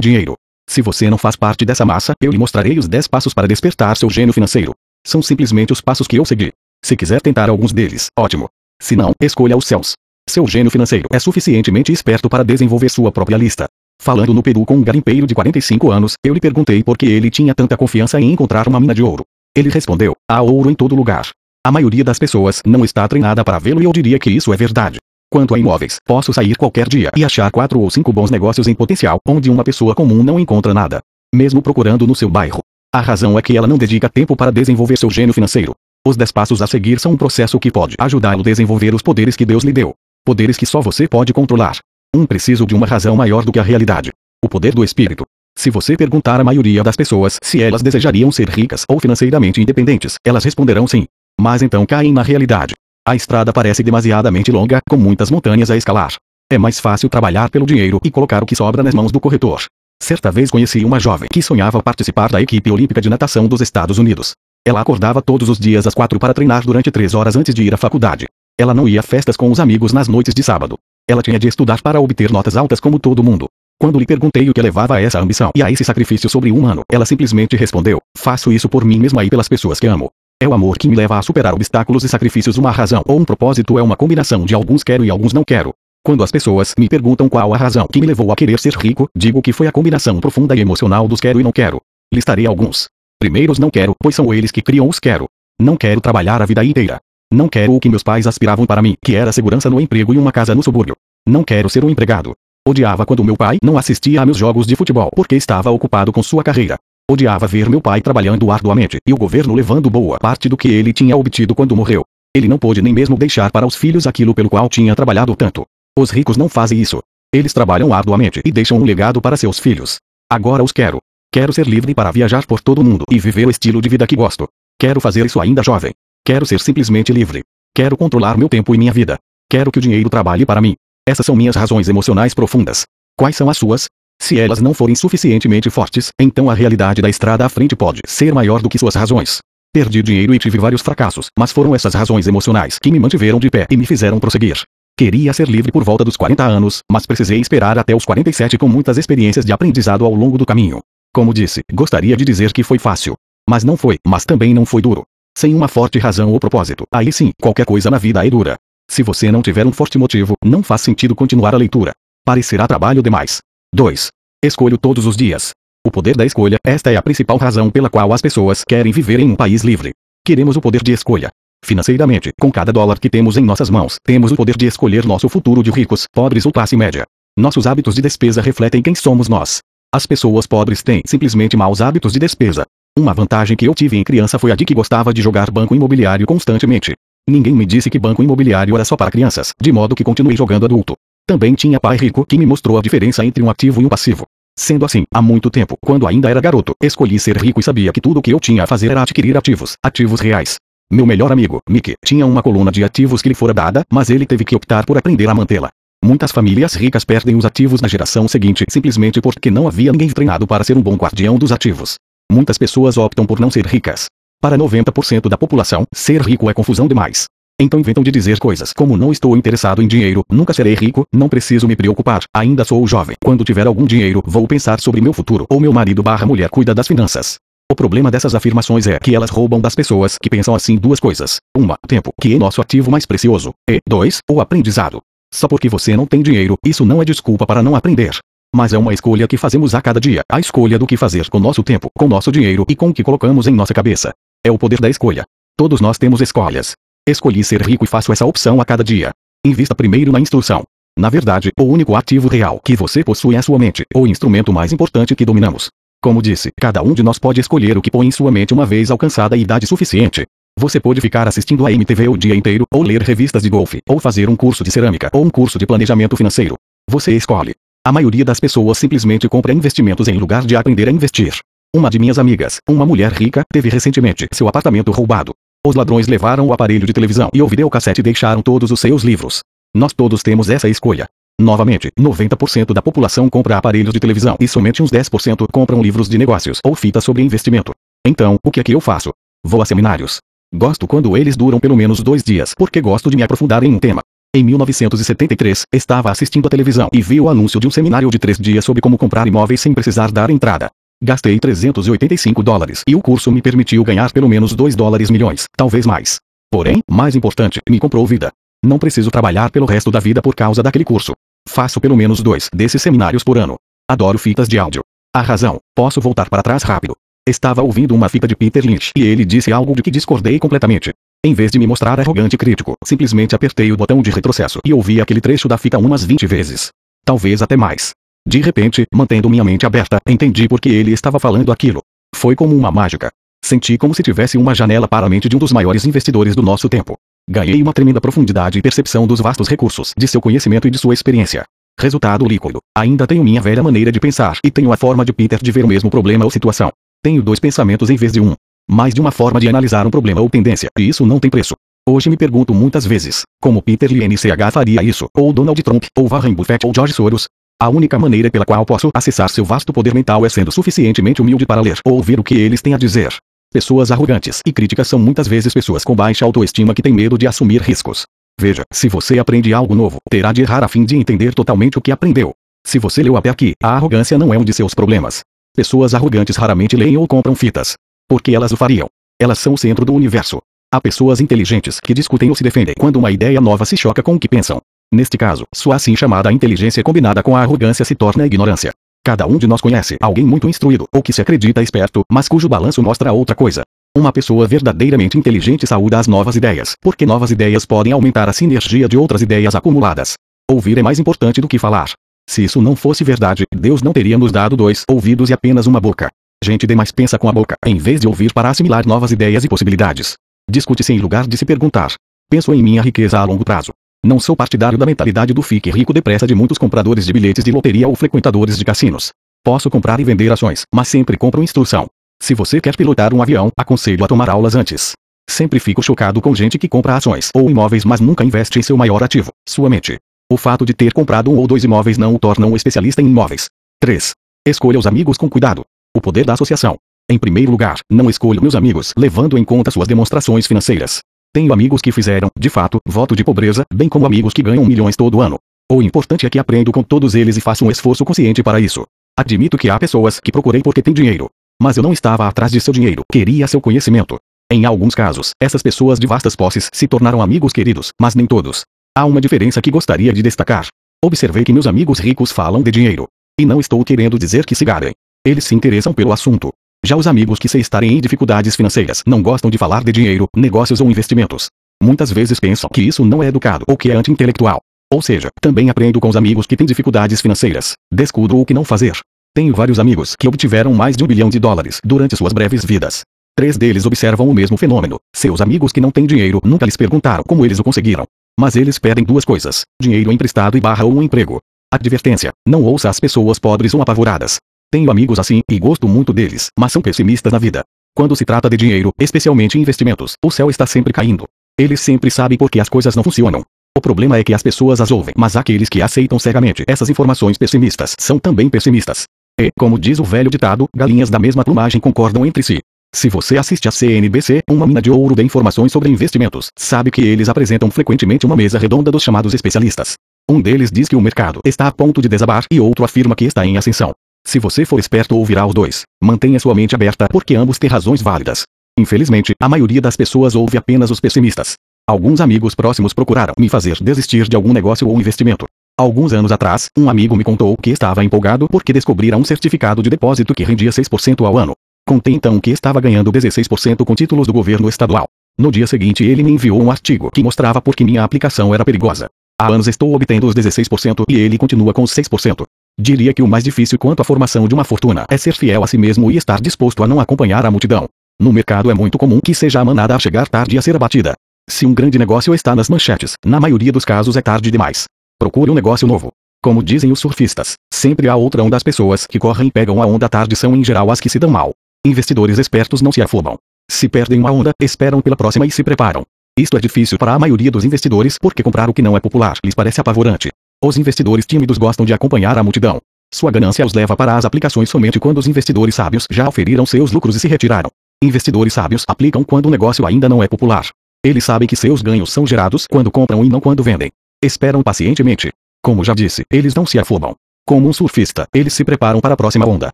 dinheiro. 0.00 0.34
Se 0.68 0.80
você 0.80 1.10
não 1.10 1.18
faz 1.18 1.36
parte 1.36 1.64
dessa 1.64 1.84
massa, 1.84 2.12
eu 2.20 2.30
lhe 2.30 2.38
mostrarei 2.38 2.78
os 2.78 2.88
10 2.88 3.06
passos 3.08 3.34
para 3.34 3.48
despertar 3.48 3.96
seu 3.96 4.08
gênio 4.08 4.32
financeiro. 4.32 4.72
São 5.06 5.20
simplesmente 5.20 5.72
os 5.72 5.80
passos 5.80 6.06
que 6.06 6.16
eu 6.16 6.24
segui. 6.24 6.52
Se 6.84 6.96
quiser 6.96 7.20
tentar 7.20 7.48
alguns 7.48 7.72
deles, 7.72 8.06
ótimo. 8.18 8.48
Se 8.80 8.96
não, 8.96 9.12
escolha 9.20 9.56
os 9.56 9.66
céus. 9.66 9.92
Seu 10.28 10.46
gênio 10.46 10.70
financeiro 10.70 11.08
é 11.12 11.18
suficientemente 11.18 11.92
esperto 11.92 12.28
para 12.28 12.44
desenvolver 12.44 12.88
sua 12.88 13.12
própria 13.12 13.36
lista. 13.36 13.66
Falando 14.00 14.34
no 14.34 14.42
Peru 14.42 14.64
com 14.64 14.76
um 14.76 14.82
garimpeiro 14.82 15.26
de 15.26 15.34
45 15.34 15.90
anos, 15.90 16.14
eu 16.24 16.34
lhe 16.34 16.40
perguntei 16.40 16.82
por 16.82 16.96
que 16.96 17.06
ele 17.06 17.30
tinha 17.30 17.54
tanta 17.54 17.76
confiança 17.76 18.20
em 18.20 18.32
encontrar 18.32 18.66
uma 18.66 18.80
mina 18.80 18.94
de 18.94 19.02
ouro. 19.02 19.24
Ele 19.56 19.68
respondeu: 19.68 20.14
há 20.28 20.40
ouro 20.40 20.70
em 20.70 20.74
todo 20.74 20.96
lugar. 20.96 21.28
A 21.64 21.70
maioria 21.70 22.02
das 22.02 22.18
pessoas 22.18 22.60
não 22.66 22.84
está 22.84 23.06
treinada 23.06 23.44
para 23.44 23.58
vê-lo 23.58 23.80
e 23.80 23.84
eu 23.84 23.92
diria 23.92 24.18
que 24.18 24.30
isso 24.30 24.52
é 24.52 24.56
verdade. 24.56 24.98
Quanto 25.32 25.54
a 25.54 25.58
imóveis, 25.58 25.96
posso 26.04 26.30
sair 26.30 26.54
qualquer 26.58 26.86
dia 26.86 27.10
e 27.16 27.24
achar 27.24 27.50
quatro 27.50 27.80
ou 27.80 27.88
cinco 27.88 28.12
bons 28.12 28.30
negócios 28.30 28.68
em 28.68 28.74
potencial, 28.74 29.18
onde 29.26 29.50
uma 29.50 29.64
pessoa 29.64 29.94
comum 29.94 30.22
não 30.22 30.38
encontra 30.38 30.74
nada. 30.74 31.00
Mesmo 31.34 31.62
procurando 31.62 32.06
no 32.06 32.14
seu 32.14 32.28
bairro. 32.28 32.60
A 32.94 33.00
razão 33.00 33.38
é 33.38 33.40
que 33.40 33.56
ela 33.56 33.66
não 33.66 33.78
dedica 33.78 34.10
tempo 34.10 34.36
para 34.36 34.52
desenvolver 34.52 34.98
seu 34.98 35.08
gênio 35.08 35.32
financeiro. 35.32 35.72
Os 36.06 36.18
10 36.18 36.32
passos 36.32 36.60
a 36.60 36.66
seguir 36.66 37.00
são 37.00 37.12
um 37.12 37.16
processo 37.16 37.58
que 37.58 37.70
pode 37.70 37.94
ajudá-lo 37.98 38.40
a 38.40 38.44
desenvolver 38.44 38.94
os 38.94 39.00
poderes 39.00 39.34
que 39.34 39.46
Deus 39.46 39.64
lhe 39.64 39.72
deu. 39.72 39.94
Poderes 40.22 40.58
que 40.58 40.66
só 40.66 40.82
você 40.82 41.08
pode 41.08 41.32
controlar. 41.32 41.78
Um 42.14 42.26
preciso 42.26 42.66
de 42.66 42.74
uma 42.74 42.86
razão 42.86 43.16
maior 43.16 43.42
do 43.42 43.52
que 43.52 43.58
a 43.58 43.62
realidade. 43.62 44.12
O 44.44 44.50
poder 44.50 44.74
do 44.74 44.84
espírito. 44.84 45.24
Se 45.56 45.70
você 45.70 45.96
perguntar 45.96 46.42
à 46.42 46.44
maioria 46.44 46.84
das 46.84 46.94
pessoas 46.94 47.38
se 47.42 47.62
elas 47.62 47.80
desejariam 47.80 48.30
ser 48.30 48.50
ricas 48.50 48.84
ou 48.86 49.00
financeiramente 49.00 49.62
independentes, 49.62 50.16
elas 50.26 50.44
responderão 50.44 50.86
sim. 50.86 51.06
Mas 51.40 51.62
então 51.62 51.86
caem 51.86 52.12
na 52.12 52.22
realidade. 52.22 52.74
A 53.04 53.16
estrada 53.16 53.52
parece 53.52 53.82
demasiadamente 53.82 54.52
longa, 54.52 54.78
com 54.88 54.96
muitas 54.96 55.28
montanhas 55.28 55.72
a 55.72 55.76
escalar. 55.76 56.14
É 56.48 56.56
mais 56.56 56.78
fácil 56.78 57.08
trabalhar 57.08 57.50
pelo 57.50 57.66
dinheiro 57.66 57.98
e 58.04 58.10
colocar 58.12 58.44
o 58.44 58.46
que 58.46 58.54
sobra 58.54 58.80
nas 58.80 58.94
mãos 58.94 59.10
do 59.10 59.18
corretor. 59.18 59.64
Certa 60.00 60.30
vez 60.30 60.52
conheci 60.52 60.84
uma 60.84 61.00
jovem 61.00 61.28
que 61.28 61.42
sonhava 61.42 61.82
participar 61.82 62.30
da 62.30 62.40
equipe 62.40 62.70
olímpica 62.70 63.00
de 63.00 63.10
natação 63.10 63.48
dos 63.48 63.60
Estados 63.60 63.98
Unidos. 63.98 64.34
Ela 64.64 64.80
acordava 64.80 65.20
todos 65.20 65.48
os 65.48 65.58
dias 65.58 65.84
às 65.84 65.94
quatro 65.94 66.20
para 66.20 66.32
treinar 66.32 66.64
durante 66.64 66.92
três 66.92 67.12
horas 67.12 67.34
antes 67.34 67.52
de 67.52 67.64
ir 67.64 67.74
à 67.74 67.76
faculdade. 67.76 68.26
Ela 68.56 68.72
não 68.72 68.88
ia 68.88 69.00
a 69.00 69.02
festas 69.02 69.36
com 69.36 69.50
os 69.50 69.58
amigos 69.58 69.92
nas 69.92 70.06
noites 70.06 70.32
de 70.32 70.42
sábado. 70.44 70.78
Ela 71.08 71.22
tinha 71.22 71.40
de 71.40 71.48
estudar 71.48 71.82
para 71.82 72.00
obter 72.00 72.30
notas 72.30 72.56
altas 72.56 72.78
como 72.78 73.00
todo 73.00 73.24
mundo. 73.24 73.48
Quando 73.80 73.98
lhe 73.98 74.06
perguntei 74.06 74.48
o 74.48 74.54
que 74.54 74.62
levava 74.62 74.94
a 74.94 75.00
essa 75.00 75.18
ambição 75.18 75.50
e 75.56 75.62
a 75.62 75.68
esse 75.72 75.82
sacrifício 75.82 76.30
sobre 76.30 76.52
um 76.52 76.66
ano, 76.66 76.82
ela 76.88 77.04
simplesmente 77.04 77.56
respondeu: 77.56 77.98
Faço 78.16 78.52
isso 78.52 78.68
por 78.68 78.84
mim 78.84 79.00
mesma 79.00 79.24
e 79.24 79.30
pelas 79.30 79.48
pessoas 79.48 79.80
que 79.80 79.88
amo. 79.88 80.08
É 80.42 80.48
o 80.48 80.52
amor 80.52 80.76
que 80.76 80.88
me 80.88 80.96
leva 80.96 81.16
a 81.16 81.22
superar 81.22 81.54
obstáculos 81.54 82.02
e 82.02 82.08
sacrifícios. 82.08 82.58
Uma 82.58 82.72
razão 82.72 83.00
ou 83.06 83.16
um 83.16 83.24
propósito 83.24 83.78
é 83.78 83.82
uma 83.82 83.96
combinação 83.96 84.44
de 84.44 84.56
alguns 84.56 84.82
quero 84.82 85.04
e 85.04 85.08
alguns 85.08 85.32
não 85.32 85.44
quero. 85.44 85.72
Quando 86.04 86.24
as 86.24 86.32
pessoas 86.32 86.74
me 86.76 86.88
perguntam 86.88 87.28
qual 87.28 87.54
a 87.54 87.56
razão 87.56 87.86
que 87.86 88.00
me 88.00 88.08
levou 88.08 88.32
a 88.32 88.34
querer 88.34 88.58
ser 88.58 88.74
rico, 88.74 89.08
digo 89.16 89.40
que 89.40 89.52
foi 89.52 89.68
a 89.68 89.70
combinação 89.70 90.18
profunda 90.18 90.56
e 90.56 90.60
emocional 90.60 91.06
dos 91.06 91.20
quero 91.20 91.40
e 91.40 91.44
não 91.44 91.52
quero. 91.52 91.80
Listarei 92.12 92.44
alguns. 92.44 92.88
Primeiros 93.20 93.60
não 93.60 93.70
quero, 93.70 93.94
pois 93.96 94.16
são 94.16 94.34
eles 94.34 94.50
que 94.50 94.60
criam 94.60 94.88
os 94.88 94.98
quero. 94.98 95.26
Não 95.60 95.76
quero 95.76 96.00
trabalhar 96.00 96.42
a 96.42 96.44
vida 96.44 96.64
inteira. 96.64 96.98
Não 97.32 97.48
quero 97.48 97.76
o 97.76 97.78
que 97.78 97.88
meus 97.88 98.02
pais 98.02 98.26
aspiravam 98.26 98.66
para 98.66 98.82
mim, 98.82 98.96
que 99.00 99.14
era 99.14 99.30
segurança 99.30 99.70
no 99.70 99.80
emprego 99.80 100.12
e 100.12 100.18
uma 100.18 100.32
casa 100.32 100.56
no 100.56 100.62
subúrbio. 100.64 100.96
Não 101.24 101.44
quero 101.44 101.70
ser 101.70 101.84
um 101.84 101.88
empregado. 101.88 102.32
Odiava 102.66 103.06
quando 103.06 103.22
meu 103.22 103.36
pai 103.36 103.58
não 103.62 103.78
assistia 103.78 104.20
a 104.20 104.26
meus 104.26 104.38
jogos 104.38 104.66
de 104.66 104.74
futebol 104.74 105.08
porque 105.14 105.36
estava 105.36 105.70
ocupado 105.70 106.10
com 106.10 106.20
sua 106.20 106.42
carreira. 106.42 106.76
Odiava 107.10 107.46
ver 107.46 107.68
meu 107.68 107.80
pai 107.80 108.00
trabalhando 108.00 108.50
arduamente 108.50 108.98
e 109.06 109.12
o 109.12 109.16
governo 109.16 109.54
levando 109.54 109.90
boa 109.90 110.18
parte 110.18 110.48
do 110.48 110.56
que 110.56 110.68
ele 110.68 110.92
tinha 110.92 111.16
obtido 111.16 111.54
quando 111.54 111.76
morreu. 111.76 112.04
Ele 112.34 112.48
não 112.48 112.58
pôde 112.58 112.80
nem 112.80 112.92
mesmo 112.92 113.16
deixar 113.18 113.50
para 113.50 113.66
os 113.66 113.74
filhos 113.74 114.06
aquilo 114.06 114.34
pelo 114.34 114.48
qual 114.48 114.68
tinha 114.68 114.94
trabalhado 114.94 115.36
tanto. 115.36 115.66
Os 115.98 116.10
ricos 116.10 116.36
não 116.36 116.48
fazem 116.48 116.80
isso. 116.80 117.00
Eles 117.34 117.52
trabalham 117.52 117.92
arduamente 117.92 118.40
e 118.44 118.50
deixam 118.50 118.78
um 118.78 118.84
legado 118.84 119.20
para 119.20 119.36
seus 119.36 119.58
filhos. 119.58 119.98
Agora 120.30 120.62
os 120.64 120.72
quero. 120.72 120.98
Quero 121.30 121.52
ser 121.52 121.66
livre 121.66 121.94
para 121.94 122.10
viajar 122.10 122.46
por 122.46 122.60
todo 122.60 122.80
o 122.80 122.84
mundo 122.84 123.04
e 123.10 123.18
viver 123.18 123.46
o 123.46 123.50
estilo 123.50 123.80
de 123.82 123.88
vida 123.88 124.06
que 124.06 124.16
gosto. 124.16 124.48
Quero 124.78 125.00
fazer 125.00 125.26
isso 125.26 125.40
ainda 125.40 125.62
jovem. 125.62 125.92
Quero 126.24 126.46
ser 126.46 126.60
simplesmente 126.60 127.12
livre. 127.12 127.42
Quero 127.74 127.96
controlar 127.96 128.38
meu 128.38 128.48
tempo 128.48 128.74
e 128.74 128.78
minha 128.78 128.92
vida. 128.92 129.18
Quero 129.50 129.70
que 129.70 129.78
o 129.78 129.82
dinheiro 129.82 130.08
trabalhe 130.08 130.46
para 130.46 130.60
mim. 130.60 130.76
Essas 131.06 131.26
são 131.26 131.36
minhas 131.36 131.56
razões 131.56 131.88
emocionais 131.88 132.32
profundas. 132.32 132.84
Quais 133.16 133.36
são 133.36 133.50
as 133.50 133.58
suas? 133.58 133.86
Se 134.22 134.38
elas 134.38 134.62
não 134.62 134.72
forem 134.72 134.94
suficientemente 134.94 135.68
fortes, 135.68 136.12
então 136.16 136.48
a 136.48 136.54
realidade 136.54 137.02
da 137.02 137.10
estrada 137.10 137.44
à 137.44 137.48
frente 137.48 137.74
pode 137.74 138.02
ser 138.06 138.32
maior 138.32 138.62
do 138.62 138.68
que 138.68 138.78
suas 138.78 138.94
razões. 138.94 139.40
Perdi 139.74 140.00
dinheiro 140.00 140.32
e 140.32 140.38
tive 140.38 140.58
vários 140.58 140.80
fracassos, 140.80 141.26
mas 141.36 141.50
foram 141.50 141.74
essas 141.74 141.92
razões 141.92 142.28
emocionais 142.28 142.78
que 142.80 142.92
me 142.92 143.00
mantiveram 143.00 143.40
de 143.40 143.50
pé 143.50 143.66
e 143.68 143.76
me 143.76 143.84
fizeram 143.84 144.20
prosseguir. 144.20 144.62
Queria 144.96 145.32
ser 145.32 145.48
livre 145.48 145.72
por 145.72 145.82
volta 145.82 146.04
dos 146.04 146.16
40 146.16 146.44
anos, 146.44 146.82
mas 146.88 147.04
precisei 147.04 147.40
esperar 147.40 147.76
até 147.76 147.96
os 147.96 148.04
47 148.04 148.56
com 148.58 148.68
muitas 148.68 148.96
experiências 148.96 149.44
de 149.44 149.52
aprendizado 149.52 150.04
ao 150.04 150.14
longo 150.14 150.38
do 150.38 150.46
caminho. 150.46 150.78
Como 151.12 151.34
disse, 151.34 151.62
gostaria 151.72 152.16
de 152.16 152.24
dizer 152.24 152.52
que 152.52 152.62
foi 152.62 152.78
fácil. 152.78 153.16
Mas 153.50 153.64
não 153.64 153.76
foi, 153.76 153.98
mas 154.06 154.24
também 154.24 154.54
não 154.54 154.64
foi 154.64 154.80
duro. 154.80 155.02
Sem 155.36 155.52
uma 155.52 155.66
forte 155.66 155.98
razão 155.98 156.30
ou 156.30 156.38
propósito, 156.38 156.84
aí 156.94 157.12
sim, 157.12 157.32
qualquer 157.42 157.66
coisa 157.66 157.90
na 157.90 157.98
vida 157.98 158.24
é 158.24 158.30
dura. 158.30 158.54
Se 158.88 159.02
você 159.02 159.32
não 159.32 159.42
tiver 159.42 159.66
um 159.66 159.72
forte 159.72 159.98
motivo, 159.98 160.34
não 160.44 160.62
faz 160.62 160.80
sentido 160.82 161.12
continuar 161.12 161.56
a 161.56 161.58
leitura. 161.58 161.90
Parecerá 162.24 162.68
trabalho 162.68 163.02
demais. 163.02 163.40
2. 163.74 164.08
Escolho 164.44 164.76
todos 164.76 165.06
os 165.06 165.16
dias. 165.16 165.52
O 165.86 165.90
poder 165.90 166.14
da 166.14 166.26
escolha, 166.26 166.58
esta 166.62 166.92
é 166.92 166.96
a 166.96 167.02
principal 167.02 167.38
razão 167.38 167.70
pela 167.70 167.88
qual 167.88 168.12
as 168.12 168.20
pessoas 168.20 168.64
querem 168.68 168.92
viver 168.92 169.18
em 169.18 169.30
um 169.30 169.34
país 169.34 169.62
livre. 169.62 169.92
Queremos 170.26 170.58
o 170.58 170.60
poder 170.60 170.82
de 170.82 170.92
escolha. 170.92 171.30
Financeiramente, 171.64 172.32
com 172.38 172.52
cada 172.52 172.70
dólar 172.70 173.00
que 173.00 173.08
temos 173.08 173.38
em 173.38 173.40
nossas 173.40 173.70
mãos, 173.70 173.96
temos 174.04 174.30
o 174.30 174.36
poder 174.36 174.58
de 174.58 174.66
escolher 174.66 175.06
nosso 175.06 175.26
futuro 175.26 175.62
de 175.62 175.70
ricos, 175.70 176.04
pobres 176.12 176.44
ou 176.44 176.52
classe 176.52 176.76
média. 176.76 177.04
Nossos 177.34 177.66
hábitos 177.66 177.94
de 177.94 178.02
despesa 178.02 178.42
refletem 178.42 178.82
quem 178.82 178.94
somos 178.94 179.26
nós. 179.26 179.60
As 179.90 180.04
pessoas 180.04 180.46
pobres 180.46 180.82
têm 180.82 181.00
simplesmente 181.06 181.56
maus 181.56 181.80
hábitos 181.80 182.12
de 182.12 182.18
despesa. 182.18 182.66
Uma 182.98 183.14
vantagem 183.14 183.56
que 183.56 183.66
eu 183.66 183.74
tive 183.74 183.96
em 183.96 184.04
criança 184.04 184.38
foi 184.38 184.52
a 184.52 184.54
de 184.54 184.66
que 184.66 184.74
gostava 184.74 185.14
de 185.14 185.22
jogar 185.22 185.50
banco 185.50 185.74
imobiliário 185.74 186.26
constantemente. 186.26 186.92
Ninguém 187.26 187.54
me 187.54 187.64
disse 187.64 187.88
que 187.88 187.98
banco 187.98 188.22
imobiliário 188.22 188.74
era 188.74 188.84
só 188.84 188.98
para 188.98 189.10
crianças, 189.10 189.52
de 189.58 189.72
modo 189.72 189.94
que 189.94 190.04
continuei 190.04 190.36
jogando 190.36 190.66
adulto. 190.66 190.94
Também 191.26 191.54
tinha 191.54 191.78
pai 191.78 191.96
rico 191.96 192.26
que 192.26 192.36
me 192.36 192.44
mostrou 192.44 192.78
a 192.78 192.82
diferença 192.82 193.24
entre 193.24 193.42
um 193.42 193.50
ativo 193.50 193.80
e 193.80 193.86
um 193.86 193.88
passivo. 193.88 194.26
Sendo 194.58 194.84
assim, 194.84 195.04
há 195.14 195.22
muito 195.22 195.50
tempo, 195.50 195.78
quando 195.80 196.06
ainda 196.06 196.28
era 196.28 196.40
garoto, 196.40 196.74
escolhi 196.82 197.18
ser 197.18 197.36
rico 197.36 197.60
e 197.60 197.62
sabia 197.62 197.92
que 197.92 198.00
tudo 198.00 198.18
o 198.18 198.22
que 198.22 198.32
eu 198.32 198.40
tinha 198.40 198.64
a 198.64 198.66
fazer 198.66 198.90
era 198.90 199.02
adquirir 199.02 199.36
ativos, 199.36 199.74
ativos 199.82 200.20
reais. 200.20 200.56
Meu 200.92 201.06
melhor 201.06 201.32
amigo, 201.32 201.60
Mick, 201.68 201.94
tinha 202.04 202.26
uma 202.26 202.42
coluna 202.42 202.70
de 202.70 202.84
ativos 202.84 203.22
que 203.22 203.28
lhe 203.28 203.34
fora 203.34 203.54
dada, 203.54 203.82
mas 203.90 204.10
ele 204.10 204.26
teve 204.26 204.44
que 204.44 204.54
optar 204.54 204.84
por 204.84 204.98
aprender 204.98 205.28
a 205.28 205.34
mantê-la. 205.34 205.70
Muitas 206.04 206.32
famílias 206.32 206.74
ricas 206.74 207.04
perdem 207.04 207.36
os 207.36 207.44
ativos 207.44 207.80
na 207.80 207.88
geração 207.88 208.26
seguinte 208.26 208.66
simplesmente 208.68 209.20
porque 209.20 209.50
não 209.50 209.68
havia 209.68 209.92
ninguém 209.92 210.08
treinado 210.10 210.46
para 210.46 210.64
ser 210.64 210.76
um 210.76 210.82
bom 210.82 210.96
guardião 210.96 211.38
dos 211.38 211.52
ativos. 211.52 211.94
Muitas 212.30 212.58
pessoas 212.58 212.98
optam 212.98 213.24
por 213.24 213.38
não 213.38 213.50
ser 213.50 213.64
ricas. 213.66 214.06
Para 214.40 214.58
90% 214.58 215.28
da 215.28 215.38
população, 215.38 215.84
ser 215.94 216.20
rico 216.20 216.50
é 216.50 216.54
confusão 216.54 216.88
demais. 216.88 217.26
Então 217.60 217.78
inventam 217.78 218.02
de 218.02 218.10
dizer 218.10 218.38
coisas 218.38 218.72
como 218.72 218.96
não 218.96 219.12
estou 219.12 219.36
interessado 219.36 219.82
em 219.82 219.86
dinheiro, 219.86 220.24
nunca 220.30 220.52
serei 220.52 220.74
rico, 220.74 221.04
não 221.12 221.28
preciso 221.28 221.68
me 221.68 221.76
preocupar, 221.76 222.24
ainda 222.34 222.64
sou 222.64 222.86
jovem. 222.86 223.16
Quando 223.22 223.44
tiver 223.44 223.66
algum 223.66 223.84
dinheiro, 223.84 224.22
vou 224.24 224.46
pensar 224.48 224.80
sobre 224.80 225.00
meu 225.00 225.12
futuro, 225.12 225.46
ou 225.48 225.60
meu 225.60 225.72
marido 225.72 226.02
barra 226.02 226.26
mulher 226.26 226.48
cuida 226.50 226.74
das 226.74 226.88
finanças. 226.88 227.36
O 227.70 227.74
problema 227.74 228.10
dessas 228.10 228.34
afirmações 228.34 228.86
é 228.86 228.98
que 228.98 229.14
elas 229.14 229.30
roubam 229.30 229.58
das 229.58 229.74
pessoas 229.74 230.16
que 230.20 230.28
pensam 230.28 230.54
assim 230.54 230.76
duas 230.76 231.00
coisas. 231.00 231.38
Uma, 231.56 231.78
tempo, 231.88 232.12
que 232.20 232.34
é 232.34 232.38
nosso 232.38 232.60
ativo 232.60 232.90
mais 232.90 233.06
precioso. 233.06 233.54
E, 233.68 233.80
dois, 233.88 234.18
o 234.30 234.42
aprendizado. 234.42 235.00
Só 235.32 235.48
porque 235.48 235.70
você 235.70 235.96
não 235.96 236.04
tem 236.04 236.22
dinheiro, 236.22 236.58
isso 236.66 236.84
não 236.84 237.00
é 237.00 237.04
desculpa 237.04 237.46
para 237.46 237.62
não 237.62 237.74
aprender. 237.74 238.18
Mas 238.54 238.74
é 238.74 238.78
uma 238.78 238.92
escolha 238.92 239.26
que 239.26 239.38
fazemos 239.38 239.74
a 239.74 239.80
cada 239.80 239.98
dia, 239.98 240.20
a 240.30 240.38
escolha 240.38 240.78
do 240.78 240.86
que 240.86 240.98
fazer 240.98 241.30
com 241.30 241.38
nosso 241.38 241.62
tempo, 241.62 241.88
com 241.96 242.06
nosso 242.06 242.30
dinheiro 242.30 242.66
e 242.68 242.76
com 242.76 242.90
o 242.90 242.94
que 242.94 243.02
colocamos 243.02 243.46
em 243.46 243.54
nossa 243.54 243.72
cabeça. 243.72 244.12
É 244.44 244.50
o 244.50 244.58
poder 244.58 244.78
da 244.78 244.90
escolha. 244.90 245.24
Todos 245.56 245.80
nós 245.80 245.96
temos 245.96 246.20
escolhas. 246.20 246.74
Escolhi 247.08 247.42
ser 247.42 247.60
rico 247.62 247.84
e 247.84 247.88
faço 247.88 248.12
essa 248.12 248.24
opção 248.24 248.60
a 248.60 248.64
cada 248.64 248.84
dia. 248.84 249.10
Invista 249.44 249.74
primeiro 249.74 250.12
na 250.12 250.20
instrução. 250.20 250.62
Na 250.96 251.10
verdade, 251.10 251.50
o 251.58 251.64
único 251.64 251.96
ativo 251.96 252.28
real 252.28 252.60
que 252.64 252.76
você 252.76 253.02
possui 253.02 253.34
é 253.34 253.38
a 253.38 253.42
sua 253.42 253.58
mente, 253.58 253.84
o 253.92 254.06
instrumento 254.06 254.52
mais 254.52 254.72
importante 254.72 255.16
que 255.16 255.24
dominamos. 255.24 255.68
Como 256.00 256.22
disse, 256.22 256.52
cada 256.60 256.80
um 256.80 256.94
de 256.94 257.02
nós 257.02 257.18
pode 257.18 257.40
escolher 257.40 257.76
o 257.76 257.82
que 257.82 257.90
põe 257.90 258.06
em 258.06 258.12
sua 258.12 258.30
mente 258.30 258.54
uma 258.54 258.64
vez 258.64 258.88
alcançada 258.88 259.34
a 259.34 259.38
idade 259.38 259.66
suficiente. 259.66 260.24
Você 260.56 260.78
pode 260.78 261.00
ficar 261.00 261.26
assistindo 261.26 261.66
a 261.66 261.72
MTV 261.72 262.08
o 262.08 262.16
dia 262.16 262.36
inteiro, 262.36 262.66
ou 262.72 262.84
ler 262.84 263.02
revistas 263.02 263.42
de 263.42 263.50
golfe, 263.50 263.80
ou 263.88 263.98
fazer 263.98 264.28
um 264.28 264.36
curso 264.36 264.62
de 264.62 264.70
cerâmica, 264.70 265.10
ou 265.12 265.24
um 265.24 265.30
curso 265.30 265.58
de 265.58 265.66
planejamento 265.66 266.16
financeiro. 266.16 266.54
Você 266.88 267.16
escolhe. 267.16 267.52
A 267.84 267.90
maioria 267.90 268.24
das 268.24 268.38
pessoas 268.38 268.78
simplesmente 268.78 269.28
compra 269.28 269.52
investimentos 269.52 270.06
em 270.06 270.18
lugar 270.18 270.46
de 270.46 270.54
aprender 270.54 270.88
a 270.88 270.92
investir. 270.92 271.34
Uma 271.74 271.90
de 271.90 271.98
minhas 271.98 272.18
amigas, 272.18 272.58
uma 272.68 272.86
mulher 272.86 273.10
rica, 273.10 273.42
teve 273.52 273.68
recentemente 273.68 274.28
seu 274.32 274.46
apartamento 274.46 274.92
roubado. 274.92 275.32
Os 275.64 275.76
ladrões 275.76 276.08
levaram 276.08 276.48
o 276.48 276.52
aparelho 276.52 276.84
de 276.84 276.92
televisão 276.92 277.30
e 277.32 277.40
o 277.40 277.46
videocassete 277.46 278.00
e 278.00 278.02
deixaram 278.02 278.42
todos 278.42 278.72
os 278.72 278.80
seus 278.80 279.04
livros. 279.04 279.42
Nós 279.72 279.92
todos 279.92 280.20
temos 280.20 280.50
essa 280.50 280.68
escolha. 280.68 281.06
Novamente, 281.40 281.88
90% 281.96 282.72
da 282.72 282.82
população 282.82 283.28
compra 283.28 283.56
aparelhos 283.56 283.92
de 283.92 284.00
televisão 284.00 284.36
e 284.40 284.48
somente 284.48 284.82
uns 284.82 284.90
10% 284.90 285.46
compram 285.52 285.80
livros 285.80 286.08
de 286.08 286.18
negócios 286.18 286.58
ou 286.64 286.74
fitas 286.74 287.04
sobre 287.04 287.22
investimento. 287.22 287.70
Então, 288.04 288.40
o 288.44 288.50
que 288.50 288.58
é 288.58 288.64
que 288.64 288.74
eu 288.74 288.80
faço? 288.80 289.12
Vou 289.46 289.62
a 289.62 289.64
seminários. 289.64 290.18
Gosto 290.52 290.88
quando 290.88 291.16
eles 291.16 291.36
duram 291.36 291.60
pelo 291.60 291.76
menos 291.76 292.00
dois 292.00 292.24
dias 292.24 292.54
porque 292.58 292.80
gosto 292.80 293.08
de 293.08 293.16
me 293.16 293.22
aprofundar 293.22 293.62
em 293.62 293.72
um 293.72 293.78
tema. 293.78 294.02
Em 294.34 294.42
1973, 294.42 295.62
estava 295.72 296.10
assistindo 296.10 296.46
a 296.46 296.50
televisão 296.50 296.88
e 296.92 297.00
vi 297.00 297.20
o 297.20 297.28
anúncio 297.28 297.60
de 297.60 297.68
um 297.68 297.70
seminário 297.70 298.10
de 298.10 298.18
três 298.18 298.36
dias 298.36 298.64
sobre 298.64 298.82
como 298.82 298.98
comprar 298.98 299.28
imóveis 299.28 299.60
sem 299.60 299.72
precisar 299.72 300.10
dar 300.10 300.28
entrada. 300.28 300.70
Gastei 301.04 301.36
385 301.40 302.44
dólares 302.44 302.82
e 302.86 302.94
o 302.94 303.02
curso 303.02 303.32
me 303.32 303.42
permitiu 303.42 303.82
ganhar 303.82 304.12
pelo 304.12 304.28
menos 304.28 304.54
2 304.54 304.76
dólares 304.76 305.10
milhões, 305.10 305.46
talvez 305.56 305.84
mais. 305.84 306.20
Porém, 306.48 306.80
mais 306.88 307.16
importante, 307.16 307.60
me 307.68 307.80
comprou 307.80 308.06
vida. 308.06 308.30
Não 308.64 308.78
preciso 308.78 309.10
trabalhar 309.10 309.50
pelo 309.50 309.66
resto 309.66 309.90
da 309.90 309.98
vida 309.98 310.22
por 310.22 310.36
causa 310.36 310.62
daquele 310.62 310.84
curso. 310.84 311.12
Faço 311.48 311.80
pelo 311.80 311.96
menos 311.96 312.20
dois 312.20 312.48
desses 312.54 312.80
seminários 312.80 313.24
por 313.24 313.36
ano. 313.36 313.56
Adoro 313.90 314.16
fitas 314.16 314.48
de 314.48 314.60
áudio. 314.60 314.80
A 315.12 315.20
razão, 315.20 315.58
posso 315.74 316.00
voltar 316.00 316.30
para 316.30 316.40
trás 316.40 316.62
rápido. 316.62 316.94
Estava 317.28 317.62
ouvindo 317.62 317.96
uma 317.96 318.08
fita 318.08 318.28
de 318.28 318.36
Peter 318.36 318.64
Lynch 318.64 318.92
e 318.96 319.02
ele 319.02 319.24
disse 319.24 319.52
algo 319.52 319.74
de 319.74 319.82
que 319.82 319.90
discordei 319.90 320.38
completamente. 320.38 320.92
Em 321.26 321.34
vez 321.34 321.50
de 321.50 321.58
me 321.58 321.66
mostrar 321.66 321.98
arrogante 321.98 322.36
e 322.36 322.38
crítico, 322.38 322.74
simplesmente 322.84 323.34
apertei 323.34 323.72
o 323.72 323.76
botão 323.76 324.00
de 324.02 324.10
retrocesso 324.12 324.60
e 324.64 324.72
ouvi 324.72 325.00
aquele 325.00 325.20
trecho 325.20 325.48
da 325.48 325.58
fita 325.58 325.78
umas 325.78 326.04
20 326.04 326.28
vezes. 326.28 326.68
Talvez 327.04 327.42
até 327.42 327.56
mais. 327.56 327.90
De 328.26 328.40
repente, 328.40 328.86
mantendo 328.94 329.28
minha 329.28 329.42
mente 329.42 329.66
aberta, 329.66 329.98
entendi 330.06 330.48
por 330.48 330.60
que 330.60 330.68
ele 330.68 330.92
estava 330.92 331.18
falando 331.18 331.50
aquilo. 331.50 331.82
Foi 332.14 332.36
como 332.36 332.56
uma 332.56 332.70
mágica. 332.70 333.10
Senti 333.44 333.76
como 333.76 333.94
se 333.94 334.02
tivesse 334.02 334.38
uma 334.38 334.54
janela 334.54 334.86
para 334.86 335.06
a 335.06 335.08
mente 335.08 335.28
de 335.28 335.34
um 335.34 335.38
dos 335.38 335.52
maiores 335.52 335.84
investidores 335.84 336.36
do 336.36 336.42
nosso 336.42 336.68
tempo. 336.68 336.96
Ganhei 337.28 337.60
uma 337.60 337.72
tremenda 337.72 338.00
profundidade 338.00 338.58
e 338.58 338.62
percepção 338.62 339.06
dos 339.06 339.20
vastos 339.20 339.48
recursos 339.48 339.92
de 339.96 340.06
seu 340.06 340.20
conhecimento 340.20 340.68
e 340.68 340.70
de 340.70 340.78
sua 340.78 340.94
experiência. 340.94 341.44
Resultado 341.78 342.24
líquido. 342.26 342.60
Ainda 342.76 343.06
tenho 343.06 343.24
minha 343.24 343.40
velha 343.40 343.62
maneira 343.62 343.90
de 343.90 343.98
pensar 343.98 344.38
e 344.44 344.50
tenho 344.50 344.72
a 344.72 344.76
forma 344.76 345.04
de 345.04 345.12
Peter 345.12 345.40
de 345.42 345.50
ver 345.50 345.64
o 345.64 345.68
mesmo 345.68 345.90
problema 345.90 346.24
ou 346.24 346.30
situação. 346.30 346.70
Tenho 347.02 347.22
dois 347.22 347.40
pensamentos 347.40 347.90
em 347.90 347.96
vez 347.96 348.12
de 348.12 348.20
um. 348.20 348.34
Mais 348.70 348.94
de 348.94 349.00
uma 349.00 349.10
forma 349.10 349.40
de 349.40 349.48
analisar 349.48 349.84
um 349.86 349.90
problema 349.90 350.20
ou 350.20 350.30
tendência, 350.30 350.68
e 350.78 350.88
isso 350.88 351.04
não 351.04 351.18
tem 351.18 351.30
preço. 351.30 351.54
Hoje 351.88 352.08
me 352.08 352.16
pergunto 352.16 352.54
muitas 352.54 352.86
vezes, 352.86 353.22
como 353.40 353.60
Peter 353.60 353.90
LNCH 353.90 354.52
faria 354.52 354.82
isso, 354.84 355.08
ou 355.16 355.32
Donald 355.32 355.60
Trump, 355.64 355.84
ou 355.98 356.06
Warren 356.06 356.32
Buffett 356.32 356.64
ou 356.64 356.72
George 356.72 356.94
Soros? 356.94 357.26
A 357.62 357.68
única 357.68 357.96
maneira 357.96 358.28
pela 358.28 358.44
qual 358.44 358.66
posso 358.66 358.90
acessar 358.92 359.30
seu 359.30 359.44
vasto 359.44 359.72
poder 359.72 359.94
mental 359.94 360.26
é 360.26 360.28
sendo 360.28 360.50
suficientemente 360.50 361.22
humilde 361.22 361.46
para 361.46 361.60
ler 361.60 361.78
ou 361.84 361.92
ouvir 361.92 362.18
o 362.18 362.24
que 362.24 362.34
eles 362.34 362.60
têm 362.60 362.74
a 362.74 362.76
dizer. 362.76 363.14
Pessoas 363.52 363.92
arrogantes 363.92 364.40
e 364.44 364.52
críticas 364.52 364.88
são 364.88 364.98
muitas 364.98 365.28
vezes 365.28 365.54
pessoas 365.54 365.84
com 365.84 365.94
baixa 365.94 366.24
autoestima 366.24 366.74
que 366.74 366.82
têm 366.82 366.92
medo 366.92 367.16
de 367.16 367.24
assumir 367.24 367.62
riscos. 367.62 368.04
Veja, 368.36 368.64
se 368.72 368.88
você 368.88 369.20
aprende 369.20 369.54
algo 369.54 369.76
novo, 369.76 369.98
terá 370.10 370.32
de 370.32 370.42
errar 370.42 370.64
a 370.64 370.66
fim 370.66 370.84
de 370.84 370.96
entender 370.96 371.34
totalmente 371.34 371.78
o 371.78 371.80
que 371.80 371.92
aprendeu. 371.92 372.32
Se 372.66 372.80
você 372.80 373.00
leu 373.00 373.16
até 373.16 373.28
aqui, 373.28 373.52
a 373.62 373.76
arrogância 373.76 374.18
não 374.18 374.34
é 374.34 374.38
um 374.38 374.44
de 374.44 374.52
seus 374.52 374.74
problemas. 374.74 375.20
Pessoas 375.54 375.94
arrogantes 375.94 376.34
raramente 376.34 376.74
leem 376.74 376.96
ou 376.96 377.06
compram 377.06 377.36
fitas. 377.36 377.74
Porque 378.08 378.34
elas 378.34 378.50
o 378.50 378.56
fariam. 378.56 378.88
Elas 379.20 379.38
são 379.38 379.54
o 379.54 379.58
centro 379.58 379.84
do 379.84 379.94
universo. 379.94 380.42
Há 380.74 380.80
pessoas 380.80 381.20
inteligentes 381.20 381.78
que 381.78 381.94
discutem 381.94 382.28
ou 382.28 382.34
se 382.34 382.42
defendem 382.42 382.74
quando 382.76 382.96
uma 382.96 383.12
ideia 383.12 383.40
nova 383.40 383.64
se 383.64 383.76
choca 383.76 384.02
com 384.02 384.14
o 384.14 384.18
que 384.18 384.28
pensam. 384.28 384.60
Neste 384.92 385.16
caso, 385.16 385.46
sua 385.54 385.76
assim 385.76 385.96
chamada 385.96 386.30
inteligência 386.30 386.82
combinada 386.82 387.22
com 387.22 387.34
a 387.34 387.40
arrogância 387.40 387.82
se 387.82 387.94
torna 387.94 388.26
ignorância. 388.26 388.72
Cada 389.02 389.26
um 389.26 389.38
de 389.38 389.46
nós 389.46 389.62
conhece 389.62 389.96
alguém 390.00 390.24
muito 390.24 390.46
instruído, 390.46 390.86
ou 390.94 391.02
que 391.02 391.14
se 391.14 391.22
acredita 391.22 391.62
esperto, 391.62 392.02
mas 392.12 392.28
cujo 392.28 392.46
balanço 392.46 392.82
mostra 392.82 393.10
outra 393.10 393.34
coisa. 393.34 393.62
Uma 393.96 394.12
pessoa 394.12 394.46
verdadeiramente 394.46 395.16
inteligente 395.16 395.66
saúda 395.66 395.98
as 395.98 396.06
novas 396.06 396.36
ideias, 396.36 396.76
porque 396.80 397.06
novas 397.06 397.30
ideias 397.30 397.64
podem 397.64 397.92
aumentar 397.92 398.28
a 398.28 398.34
sinergia 398.34 398.86
de 398.86 398.98
outras 398.98 399.22
ideias 399.22 399.54
acumuladas. 399.54 400.14
Ouvir 400.50 400.76
é 400.76 400.82
mais 400.82 400.98
importante 400.98 401.40
do 401.40 401.48
que 401.48 401.58
falar. 401.58 401.92
Se 402.28 402.44
isso 402.44 402.60
não 402.60 402.76
fosse 402.76 403.02
verdade, 403.02 403.44
Deus 403.54 403.82
não 403.82 403.94
teria 403.94 404.18
nos 404.18 404.30
dado 404.30 404.56
dois 404.56 404.84
ouvidos 404.88 405.30
e 405.30 405.32
apenas 405.32 405.66
uma 405.66 405.80
boca. 405.80 406.08
Gente 406.44 406.66
demais 406.66 406.92
pensa 406.92 407.18
com 407.18 407.28
a 407.28 407.32
boca, 407.32 407.56
em 407.64 407.76
vez 407.76 408.00
de 408.00 408.06
ouvir 408.06 408.32
para 408.34 408.50
assimilar 408.50 408.86
novas 408.86 409.10
ideias 409.10 409.42
e 409.42 409.48
possibilidades. 409.48 410.14
Discute-se 410.50 410.92
em 410.92 410.98
lugar 410.98 411.26
de 411.26 411.36
se 411.36 411.46
perguntar. 411.46 411.94
Penso 412.30 412.52
em 412.52 412.62
minha 412.62 412.82
riqueza 412.82 413.18
a 413.18 413.24
longo 413.24 413.44
prazo. 413.44 413.72
Não 414.04 414.18
sou 414.18 414.34
partidário 414.34 414.76
da 414.76 414.84
mentalidade 414.84 415.32
do 415.32 415.42
fique 415.42 415.70
rico 415.70 415.92
depressa 415.92 416.26
de 416.26 416.34
muitos 416.34 416.58
compradores 416.58 417.06
de 417.06 417.12
bilhetes 417.12 417.44
de 417.44 417.52
loteria 417.52 417.86
ou 417.86 417.94
frequentadores 417.94 418.58
de 418.58 418.64
cassinos. 418.64 419.12
Posso 419.44 419.70
comprar 419.70 420.00
e 420.00 420.04
vender 420.04 420.32
ações, 420.32 420.64
mas 420.74 420.88
sempre 420.88 421.16
compro 421.16 421.40
instrução. 421.40 421.86
Se 422.20 422.34
você 422.34 422.60
quer 422.60 422.76
pilotar 422.76 423.14
um 423.14 423.22
avião, 423.22 423.52
aconselho 423.56 424.04
a 424.04 424.08
tomar 424.08 424.28
aulas 424.28 424.56
antes. 424.56 424.92
Sempre 425.30 425.60
fico 425.60 425.80
chocado 425.84 426.20
com 426.20 426.34
gente 426.34 426.58
que 426.58 426.68
compra 426.68 426.96
ações 426.96 427.30
ou 427.32 427.48
imóveis 427.48 427.84
mas 427.84 428.00
nunca 428.00 428.24
investe 428.24 428.58
em 428.58 428.62
seu 428.62 428.76
maior 428.76 429.04
ativo, 429.04 429.30
sua 429.48 429.70
mente. 429.70 429.96
O 430.28 430.36
fato 430.36 430.66
de 430.66 430.74
ter 430.74 430.92
comprado 430.92 431.30
um 431.30 431.36
ou 431.36 431.46
dois 431.46 431.62
imóveis 431.62 431.96
não 431.96 432.16
o 432.16 432.18
torna 432.18 432.46
um 432.46 432.56
especialista 432.56 433.00
em 433.00 433.06
imóveis. 433.06 433.46
3. 433.80 434.14
Escolha 434.46 434.80
os 434.80 434.86
amigos 434.86 435.16
com 435.16 435.28
cuidado. 435.28 435.62
O 435.96 436.00
poder 436.00 436.24
da 436.24 436.32
associação. 436.32 436.76
Em 437.08 437.18
primeiro 437.18 437.52
lugar, 437.52 437.78
não 437.88 438.10
escolho 438.10 438.42
meus 438.42 438.56
amigos 438.56 438.92
levando 438.96 439.38
em 439.38 439.44
conta 439.44 439.70
suas 439.70 439.86
demonstrações 439.86 440.46
financeiras. 440.46 441.00
Tenho 441.34 441.50
amigos 441.50 441.80
que 441.80 441.90
fizeram, 441.90 442.28
de 442.38 442.50
fato, 442.50 442.78
voto 442.86 443.16
de 443.16 443.24
pobreza, 443.24 443.64
bem 443.72 443.88
como 443.88 444.04
amigos 444.04 444.34
que 444.34 444.42
ganham 444.42 444.66
milhões 444.66 444.94
todo 444.94 445.22
ano. 445.22 445.38
O 445.70 445.80
importante 445.80 446.26
é 446.26 446.30
que 446.30 446.38
aprendo 446.38 446.70
com 446.70 446.82
todos 446.82 447.14
eles 447.14 447.38
e 447.38 447.40
faço 447.40 447.64
um 447.64 447.70
esforço 447.70 448.04
consciente 448.04 448.42
para 448.42 448.60
isso. 448.60 448.84
Admito 449.18 449.56
que 449.56 449.70
há 449.70 449.78
pessoas 449.78 450.20
que 450.20 450.30
procurei 450.30 450.60
porque 450.60 450.82
têm 450.82 450.92
dinheiro. 450.92 451.30
Mas 451.60 451.78
eu 451.78 451.82
não 451.82 451.90
estava 451.90 452.28
atrás 452.28 452.52
de 452.52 452.60
seu 452.60 452.70
dinheiro, 452.70 453.02
queria 453.10 453.48
seu 453.48 453.62
conhecimento. 453.62 454.18
Em 454.52 454.66
alguns 454.66 454.94
casos, 454.94 455.30
essas 455.42 455.62
pessoas 455.62 455.98
de 455.98 456.06
vastas 456.06 456.36
posses 456.36 456.68
se 456.70 456.86
tornaram 456.86 457.22
amigos 457.22 457.54
queridos, 457.54 457.92
mas 457.98 458.14
nem 458.14 458.26
todos. 458.26 458.66
Há 458.94 459.06
uma 459.06 459.20
diferença 459.20 459.62
que 459.62 459.70
gostaria 459.70 460.12
de 460.12 460.20
destacar. 460.20 460.66
Observei 461.02 461.44
que 461.44 461.52
meus 461.52 461.66
amigos 461.66 461.98
ricos 461.98 462.30
falam 462.30 462.62
de 462.62 462.70
dinheiro. 462.70 463.08
E 463.40 463.46
não 463.46 463.58
estou 463.58 463.82
querendo 463.82 464.18
dizer 464.18 464.44
que 464.44 464.54
se 464.54 464.66
garem. 464.66 464.92
Eles 465.26 465.44
se 465.44 465.54
interessam 465.54 465.94
pelo 465.94 466.12
assunto. 466.12 466.52
Já 466.84 466.96
os 466.96 467.06
amigos 467.06 467.38
que 467.38 467.48
se 467.48 467.60
estarem 467.60 467.92
em 467.92 468.00
dificuldades 468.00 468.56
financeiras 468.56 469.04
não 469.06 469.22
gostam 469.22 469.48
de 469.48 469.56
falar 469.56 469.84
de 469.84 469.92
dinheiro, 469.92 470.26
negócios 470.36 470.80
ou 470.80 470.90
investimentos. 470.90 471.48
Muitas 471.80 472.10
vezes 472.10 472.40
pensam 472.40 472.68
que 472.68 472.82
isso 472.82 473.04
não 473.04 473.22
é 473.22 473.28
educado 473.28 473.64
ou 473.68 473.76
que 473.76 473.92
é 473.92 473.94
anti-intelectual. 473.94 474.60
Ou 474.92 475.00
seja, 475.00 475.28
também 475.40 475.70
aprendo 475.70 476.00
com 476.00 476.08
os 476.08 476.16
amigos 476.16 476.44
que 476.44 476.56
têm 476.56 476.66
dificuldades 476.66 477.20
financeiras. 477.20 477.74
Descubro 477.92 478.38
o 478.38 478.44
que 478.44 478.52
não 478.52 478.64
fazer. 478.64 478.98
Tenho 479.32 479.54
vários 479.54 479.78
amigos 479.78 480.16
que 480.16 480.26
obtiveram 480.26 480.74
mais 480.74 480.96
de 480.96 481.04
um 481.04 481.06
bilhão 481.06 481.30
de 481.30 481.38
dólares 481.38 481.80
durante 481.84 482.16
suas 482.16 482.32
breves 482.32 482.64
vidas. 482.64 483.02
Três 483.36 483.56
deles 483.56 483.86
observam 483.86 484.28
o 484.28 484.34
mesmo 484.34 484.56
fenômeno. 484.56 484.98
Seus 485.14 485.40
amigos 485.40 485.70
que 485.70 485.80
não 485.80 485.92
têm 485.92 486.04
dinheiro 486.04 486.40
nunca 486.44 486.66
lhes 486.66 486.76
perguntaram 486.76 487.22
como 487.22 487.46
eles 487.46 487.60
o 487.60 487.64
conseguiram. 487.64 488.06
Mas 488.38 488.56
eles 488.56 488.80
pedem 488.80 489.04
duas 489.04 489.24
coisas: 489.24 489.62
dinheiro 489.80 490.10
emprestado 490.10 490.58
e 490.58 490.60
barra 490.60 490.84
ou 490.84 490.92
um 490.92 491.02
emprego. 491.02 491.40
Advertência: 491.72 492.32
não 492.46 492.64
ouça 492.64 492.90
as 492.90 492.98
pessoas 492.98 493.38
pobres 493.38 493.72
ou 493.72 493.80
apavoradas. 493.80 494.38
Tenho 494.72 494.90
amigos 494.90 495.18
assim, 495.18 495.42
e 495.50 495.58
gosto 495.58 495.86
muito 495.86 496.14
deles, 496.14 496.48
mas 496.58 496.72
são 496.72 496.80
pessimistas 496.80 497.30
na 497.30 497.38
vida. 497.38 497.62
Quando 497.94 498.16
se 498.16 498.24
trata 498.24 498.48
de 498.48 498.56
dinheiro, 498.56 498.90
especialmente 498.98 499.58
investimentos, 499.58 500.14
o 500.24 500.30
céu 500.30 500.48
está 500.48 500.66
sempre 500.66 500.94
caindo. 500.94 501.26
Eles 501.60 501.78
sempre 501.82 502.10
sabem 502.10 502.38
por 502.38 502.50
que 502.50 502.58
as 502.58 502.70
coisas 502.70 502.96
não 502.96 503.04
funcionam. 503.04 503.42
O 503.76 503.82
problema 503.82 504.16
é 504.16 504.24
que 504.24 504.32
as 504.32 504.42
pessoas 504.42 504.80
as 504.80 504.90
ouvem, 504.90 505.12
mas 505.14 505.36
aqueles 505.36 505.68
que 505.68 505.82
aceitam 505.82 506.18
cegamente 506.18 506.64
essas 506.66 506.88
informações 506.88 507.36
pessimistas 507.36 507.94
são 508.00 508.18
também 508.18 508.48
pessimistas. 508.48 509.04
E, 509.38 509.50
como 509.58 509.78
diz 509.78 509.98
o 509.98 510.04
velho 510.04 510.30
ditado, 510.30 510.66
galinhas 510.74 511.10
da 511.10 511.18
mesma 511.18 511.44
plumagem 511.44 511.78
concordam 511.78 512.24
entre 512.24 512.42
si. 512.42 512.60
Se 512.94 513.10
você 513.10 513.36
assiste 513.36 513.68
a 513.68 513.70
CNBC, 513.70 514.40
uma 514.48 514.66
mina 514.66 514.80
de 514.80 514.90
ouro 514.90 515.14
de 515.14 515.22
informações 515.22 515.70
sobre 515.70 515.90
investimentos, 515.90 516.48
sabe 516.58 516.90
que 516.90 517.02
eles 517.02 517.28
apresentam 517.28 517.70
frequentemente 517.70 518.24
uma 518.24 518.36
mesa 518.36 518.58
redonda 518.58 518.90
dos 518.90 519.02
chamados 519.02 519.34
especialistas. 519.34 519.96
Um 520.30 520.40
deles 520.40 520.70
diz 520.72 520.88
que 520.88 520.96
o 520.96 521.00
mercado 521.00 521.40
está 521.44 521.66
a 521.66 521.72
ponto 521.72 522.00
de 522.00 522.08
desabar 522.08 522.46
e 522.50 522.58
outro 522.58 522.86
afirma 522.86 523.14
que 523.14 523.26
está 523.26 523.44
em 523.44 523.58
ascensão. 523.58 523.92
Se 524.24 524.38
você 524.38 524.64
for 524.64 524.78
esperto 524.78 525.16
ouvirá 525.16 525.46
os 525.46 525.54
dois. 525.54 525.82
Mantenha 526.02 526.40
sua 526.40 526.54
mente 526.54 526.74
aberta 526.74 527.06
porque 527.10 527.34
ambos 527.34 527.58
têm 527.58 527.68
razões 527.68 528.00
válidas. 528.00 528.44
Infelizmente, 528.78 529.34
a 529.40 529.48
maioria 529.48 529.80
das 529.80 529.96
pessoas 529.96 530.34
ouve 530.34 530.56
apenas 530.56 530.90
os 530.90 531.00
pessimistas. 531.00 531.54
Alguns 531.86 532.20
amigos 532.20 532.54
próximos 532.54 532.94
procuraram 532.94 533.34
me 533.38 533.48
fazer 533.48 533.76
desistir 533.82 534.28
de 534.28 534.36
algum 534.36 534.52
negócio 534.52 534.88
ou 534.88 534.98
investimento. 534.98 535.46
Alguns 535.76 536.12
anos 536.12 536.30
atrás, 536.30 536.68
um 536.78 536.88
amigo 536.88 537.16
me 537.16 537.24
contou 537.24 537.56
que 537.56 537.70
estava 537.70 538.04
empolgado 538.04 538.46
porque 538.48 538.72
descobrira 538.72 539.16
um 539.16 539.24
certificado 539.24 539.82
de 539.82 539.90
depósito 539.90 540.34
que 540.34 540.44
rendia 540.44 540.70
6% 540.70 541.26
ao 541.26 541.36
ano. 541.36 541.54
Contei 541.86 542.14
então 542.14 542.38
que 542.38 542.50
estava 542.50 542.80
ganhando 542.80 543.12
16% 543.12 543.84
com 543.84 543.94
títulos 543.94 544.26
do 544.26 544.32
governo 544.32 544.68
estadual. 544.68 545.06
No 545.36 545.50
dia 545.50 545.66
seguinte 545.66 546.04
ele 546.04 546.22
me 546.22 546.30
enviou 546.30 546.62
um 546.62 546.70
artigo 546.70 547.10
que 547.10 547.22
mostrava 547.22 547.60
por 547.60 547.74
que 547.74 547.84
minha 547.84 548.04
aplicação 548.04 548.54
era 548.54 548.64
perigosa. 548.64 549.08
Há 549.40 549.48
anos 549.48 549.66
estou 549.66 549.94
obtendo 549.94 550.26
os 550.26 550.34
16% 550.34 551.04
e 551.08 551.16
ele 551.16 551.36
continua 551.36 551.74
com 551.74 551.82
os 551.82 551.92
6%. 551.92 552.44
Diria 552.80 553.12
que 553.12 553.22
o 553.22 553.28
mais 553.28 553.44
difícil 553.44 553.78
quanto 553.78 554.00
à 554.00 554.04
formação 554.04 554.48
de 554.48 554.54
uma 554.54 554.64
fortuna 554.64 555.04
é 555.08 555.16
ser 555.16 555.34
fiel 555.34 555.62
a 555.62 555.66
si 555.66 555.76
mesmo 555.76 556.10
e 556.10 556.16
estar 556.16 556.40
disposto 556.40 556.82
a 556.82 556.88
não 556.88 557.00
acompanhar 557.00 557.44
a 557.44 557.50
multidão. 557.50 557.86
No 558.20 558.32
mercado 558.32 558.70
é 558.70 558.74
muito 558.74 558.96
comum 558.98 559.20
que 559.20 559.34
seja 559.34 559.60
a 559.60 559.64
manada 559.64 559.94
a 559.94 559.98
chegar 559.98 560.28
tarde 560.28 560.56
e 560.56 560.58
a 560.58 560.62
ser 560.62 560.74
abatida. 560.76 561.14
Se 561.48 561.66
um 561.66 561.74
grande 561.74 561.98
negócio 561.98 562.34
está 562.34 562.54
nas 562.54 562.68
manchetes, 562.68 563.14
na 563.24 563.40
maioria 563.40 563.72
dos 563.72 563.84
casos 563.84 564.16
é 564.16 564.22
tarde 564.22 564.50
demais. 564.50 564.84
Procure 565.18 565.50
um 565.50 565.54
negócio 565.54 565.86
novo. 565.86 566.10
Como 566.42 566.62
dizem 566.62 566.90
os 566.90 566.98
surfistas, 566.98 567.54
sempre 567.72 568.08
há 568.08 568.16
outra 568.16 568.42
onda 568.42 568.50
das 568.50 568.62
pessoas 568.62 569.06
que 569.06 569.18
correm 569.18 569.48
e 569.48 569.52
pegam 569.52 569.82
a 569.82 569.86
onda 569.86 570.08
tarde 570.08 570.34
são 570.34 570.56
em 570.56 570.64
geral 570.64 570.90
as 570.90 571.00
que 571.00 571.08
se 571.08 571.18
dão 571.18 571.30
mal. 571.30 571.52
Investidores 571.86 572.38
espertos 572.38 572.80
não 572.80 572.90
se 572.90 573.02
afobam. 573.02 573.36
Se 573.70 573.88
perdem 573.88 574.18
uma 574.18 574.32
onda, 574.32 574.52
esperam 574.60 575.00
pela 575.00 575.16
próxima 575.16 575.46
e 575.46 575.50
se 575.50 575.62
preparam. 575.62 576.02
Isto 576.38 576.56
é 576.56 576.60
difícil 576.60 576.98
para 576.98 577.14
a 577.14 577.18
maioria 577.18 577.50
dos 577.50 577.64
investidores 577.64 578.16
porque 578.18 578.42
comprar 578.42 578.70
o 578.70 578.74
que 578.74 578.82
não 578.82 578.96
é 578.96 579.00
popular 579.00 579.36
lhes 579.44 579.54
parece 579.54 579.80
apavorante. 579.80 580.30
Os 580.64 580.76
investidores 580.76 581.26
tímidos 581.26 581.58
gostam 581.58 581.84
de 581.84 581.92
acompanhar 581.92 582.38
a 582.38 582.42
multidão. 582.42 582.78
Sua 583.12 583.32
ganância 583.32 583.66
os 583.66 583.74
leva 583.74 583.96
para 583.96 584.16
as 584.16 584.24
aplicações 584.24 584.70
somente 584.70 585.00
quando 585.00 585.18
os 585.18 585.26
investidores 585.26 585.74
sábios 585.74 586.06
já 586.08 586.28
oferiram 586.28 586.64
seus 586.64 586.92
lucros 586.92 587.16
e 587.16 587.20
se 587.20 587.26
retiraram. 587.26 587.68
Investidores 588.00 588.52
sábios 588.52 588.84
aplicam 588.86 589.24
quando 589.24 589.46
o 589.46 589.50
negócio 589.50 589.84
ainda 589.84 590.08
não 590.08 590.22
é 590.22 590.28
popular. 590.28 590.68
Eles 591.04 591.24
sabem 591.24 591.48
que 591.48 591.56
seus 591.56 591.82
ganhos 591.82 592.12
são 592.12 592.24
gerados 592.24 592.68
quando 592.68 592.92
compram 592.92 593.24
e 593.24 593.28
não 593.28 593.40
quando 593.40 593.60
vendem. 593.60 593.90
Esperam 594.22 594.62
pacientemente. 594.62 595.32
Como 595.64 595.82
já 595.82 595.94
disse, 595.94 596.22
eles 596.30 596.54
não 596.54 596.64
se 596.64 596.78
afobam. 596.78 597.16
Como 597.44 597.68
um 597.68 597.72
surfista, 597.72 598.28
eles 598.32 598.52
se 598.52 598.64
preparam 598.64 599.00
para 599.00 599.14
a 599.14 599.16
próxima 599.16 599.44
onda. 599.44 599.70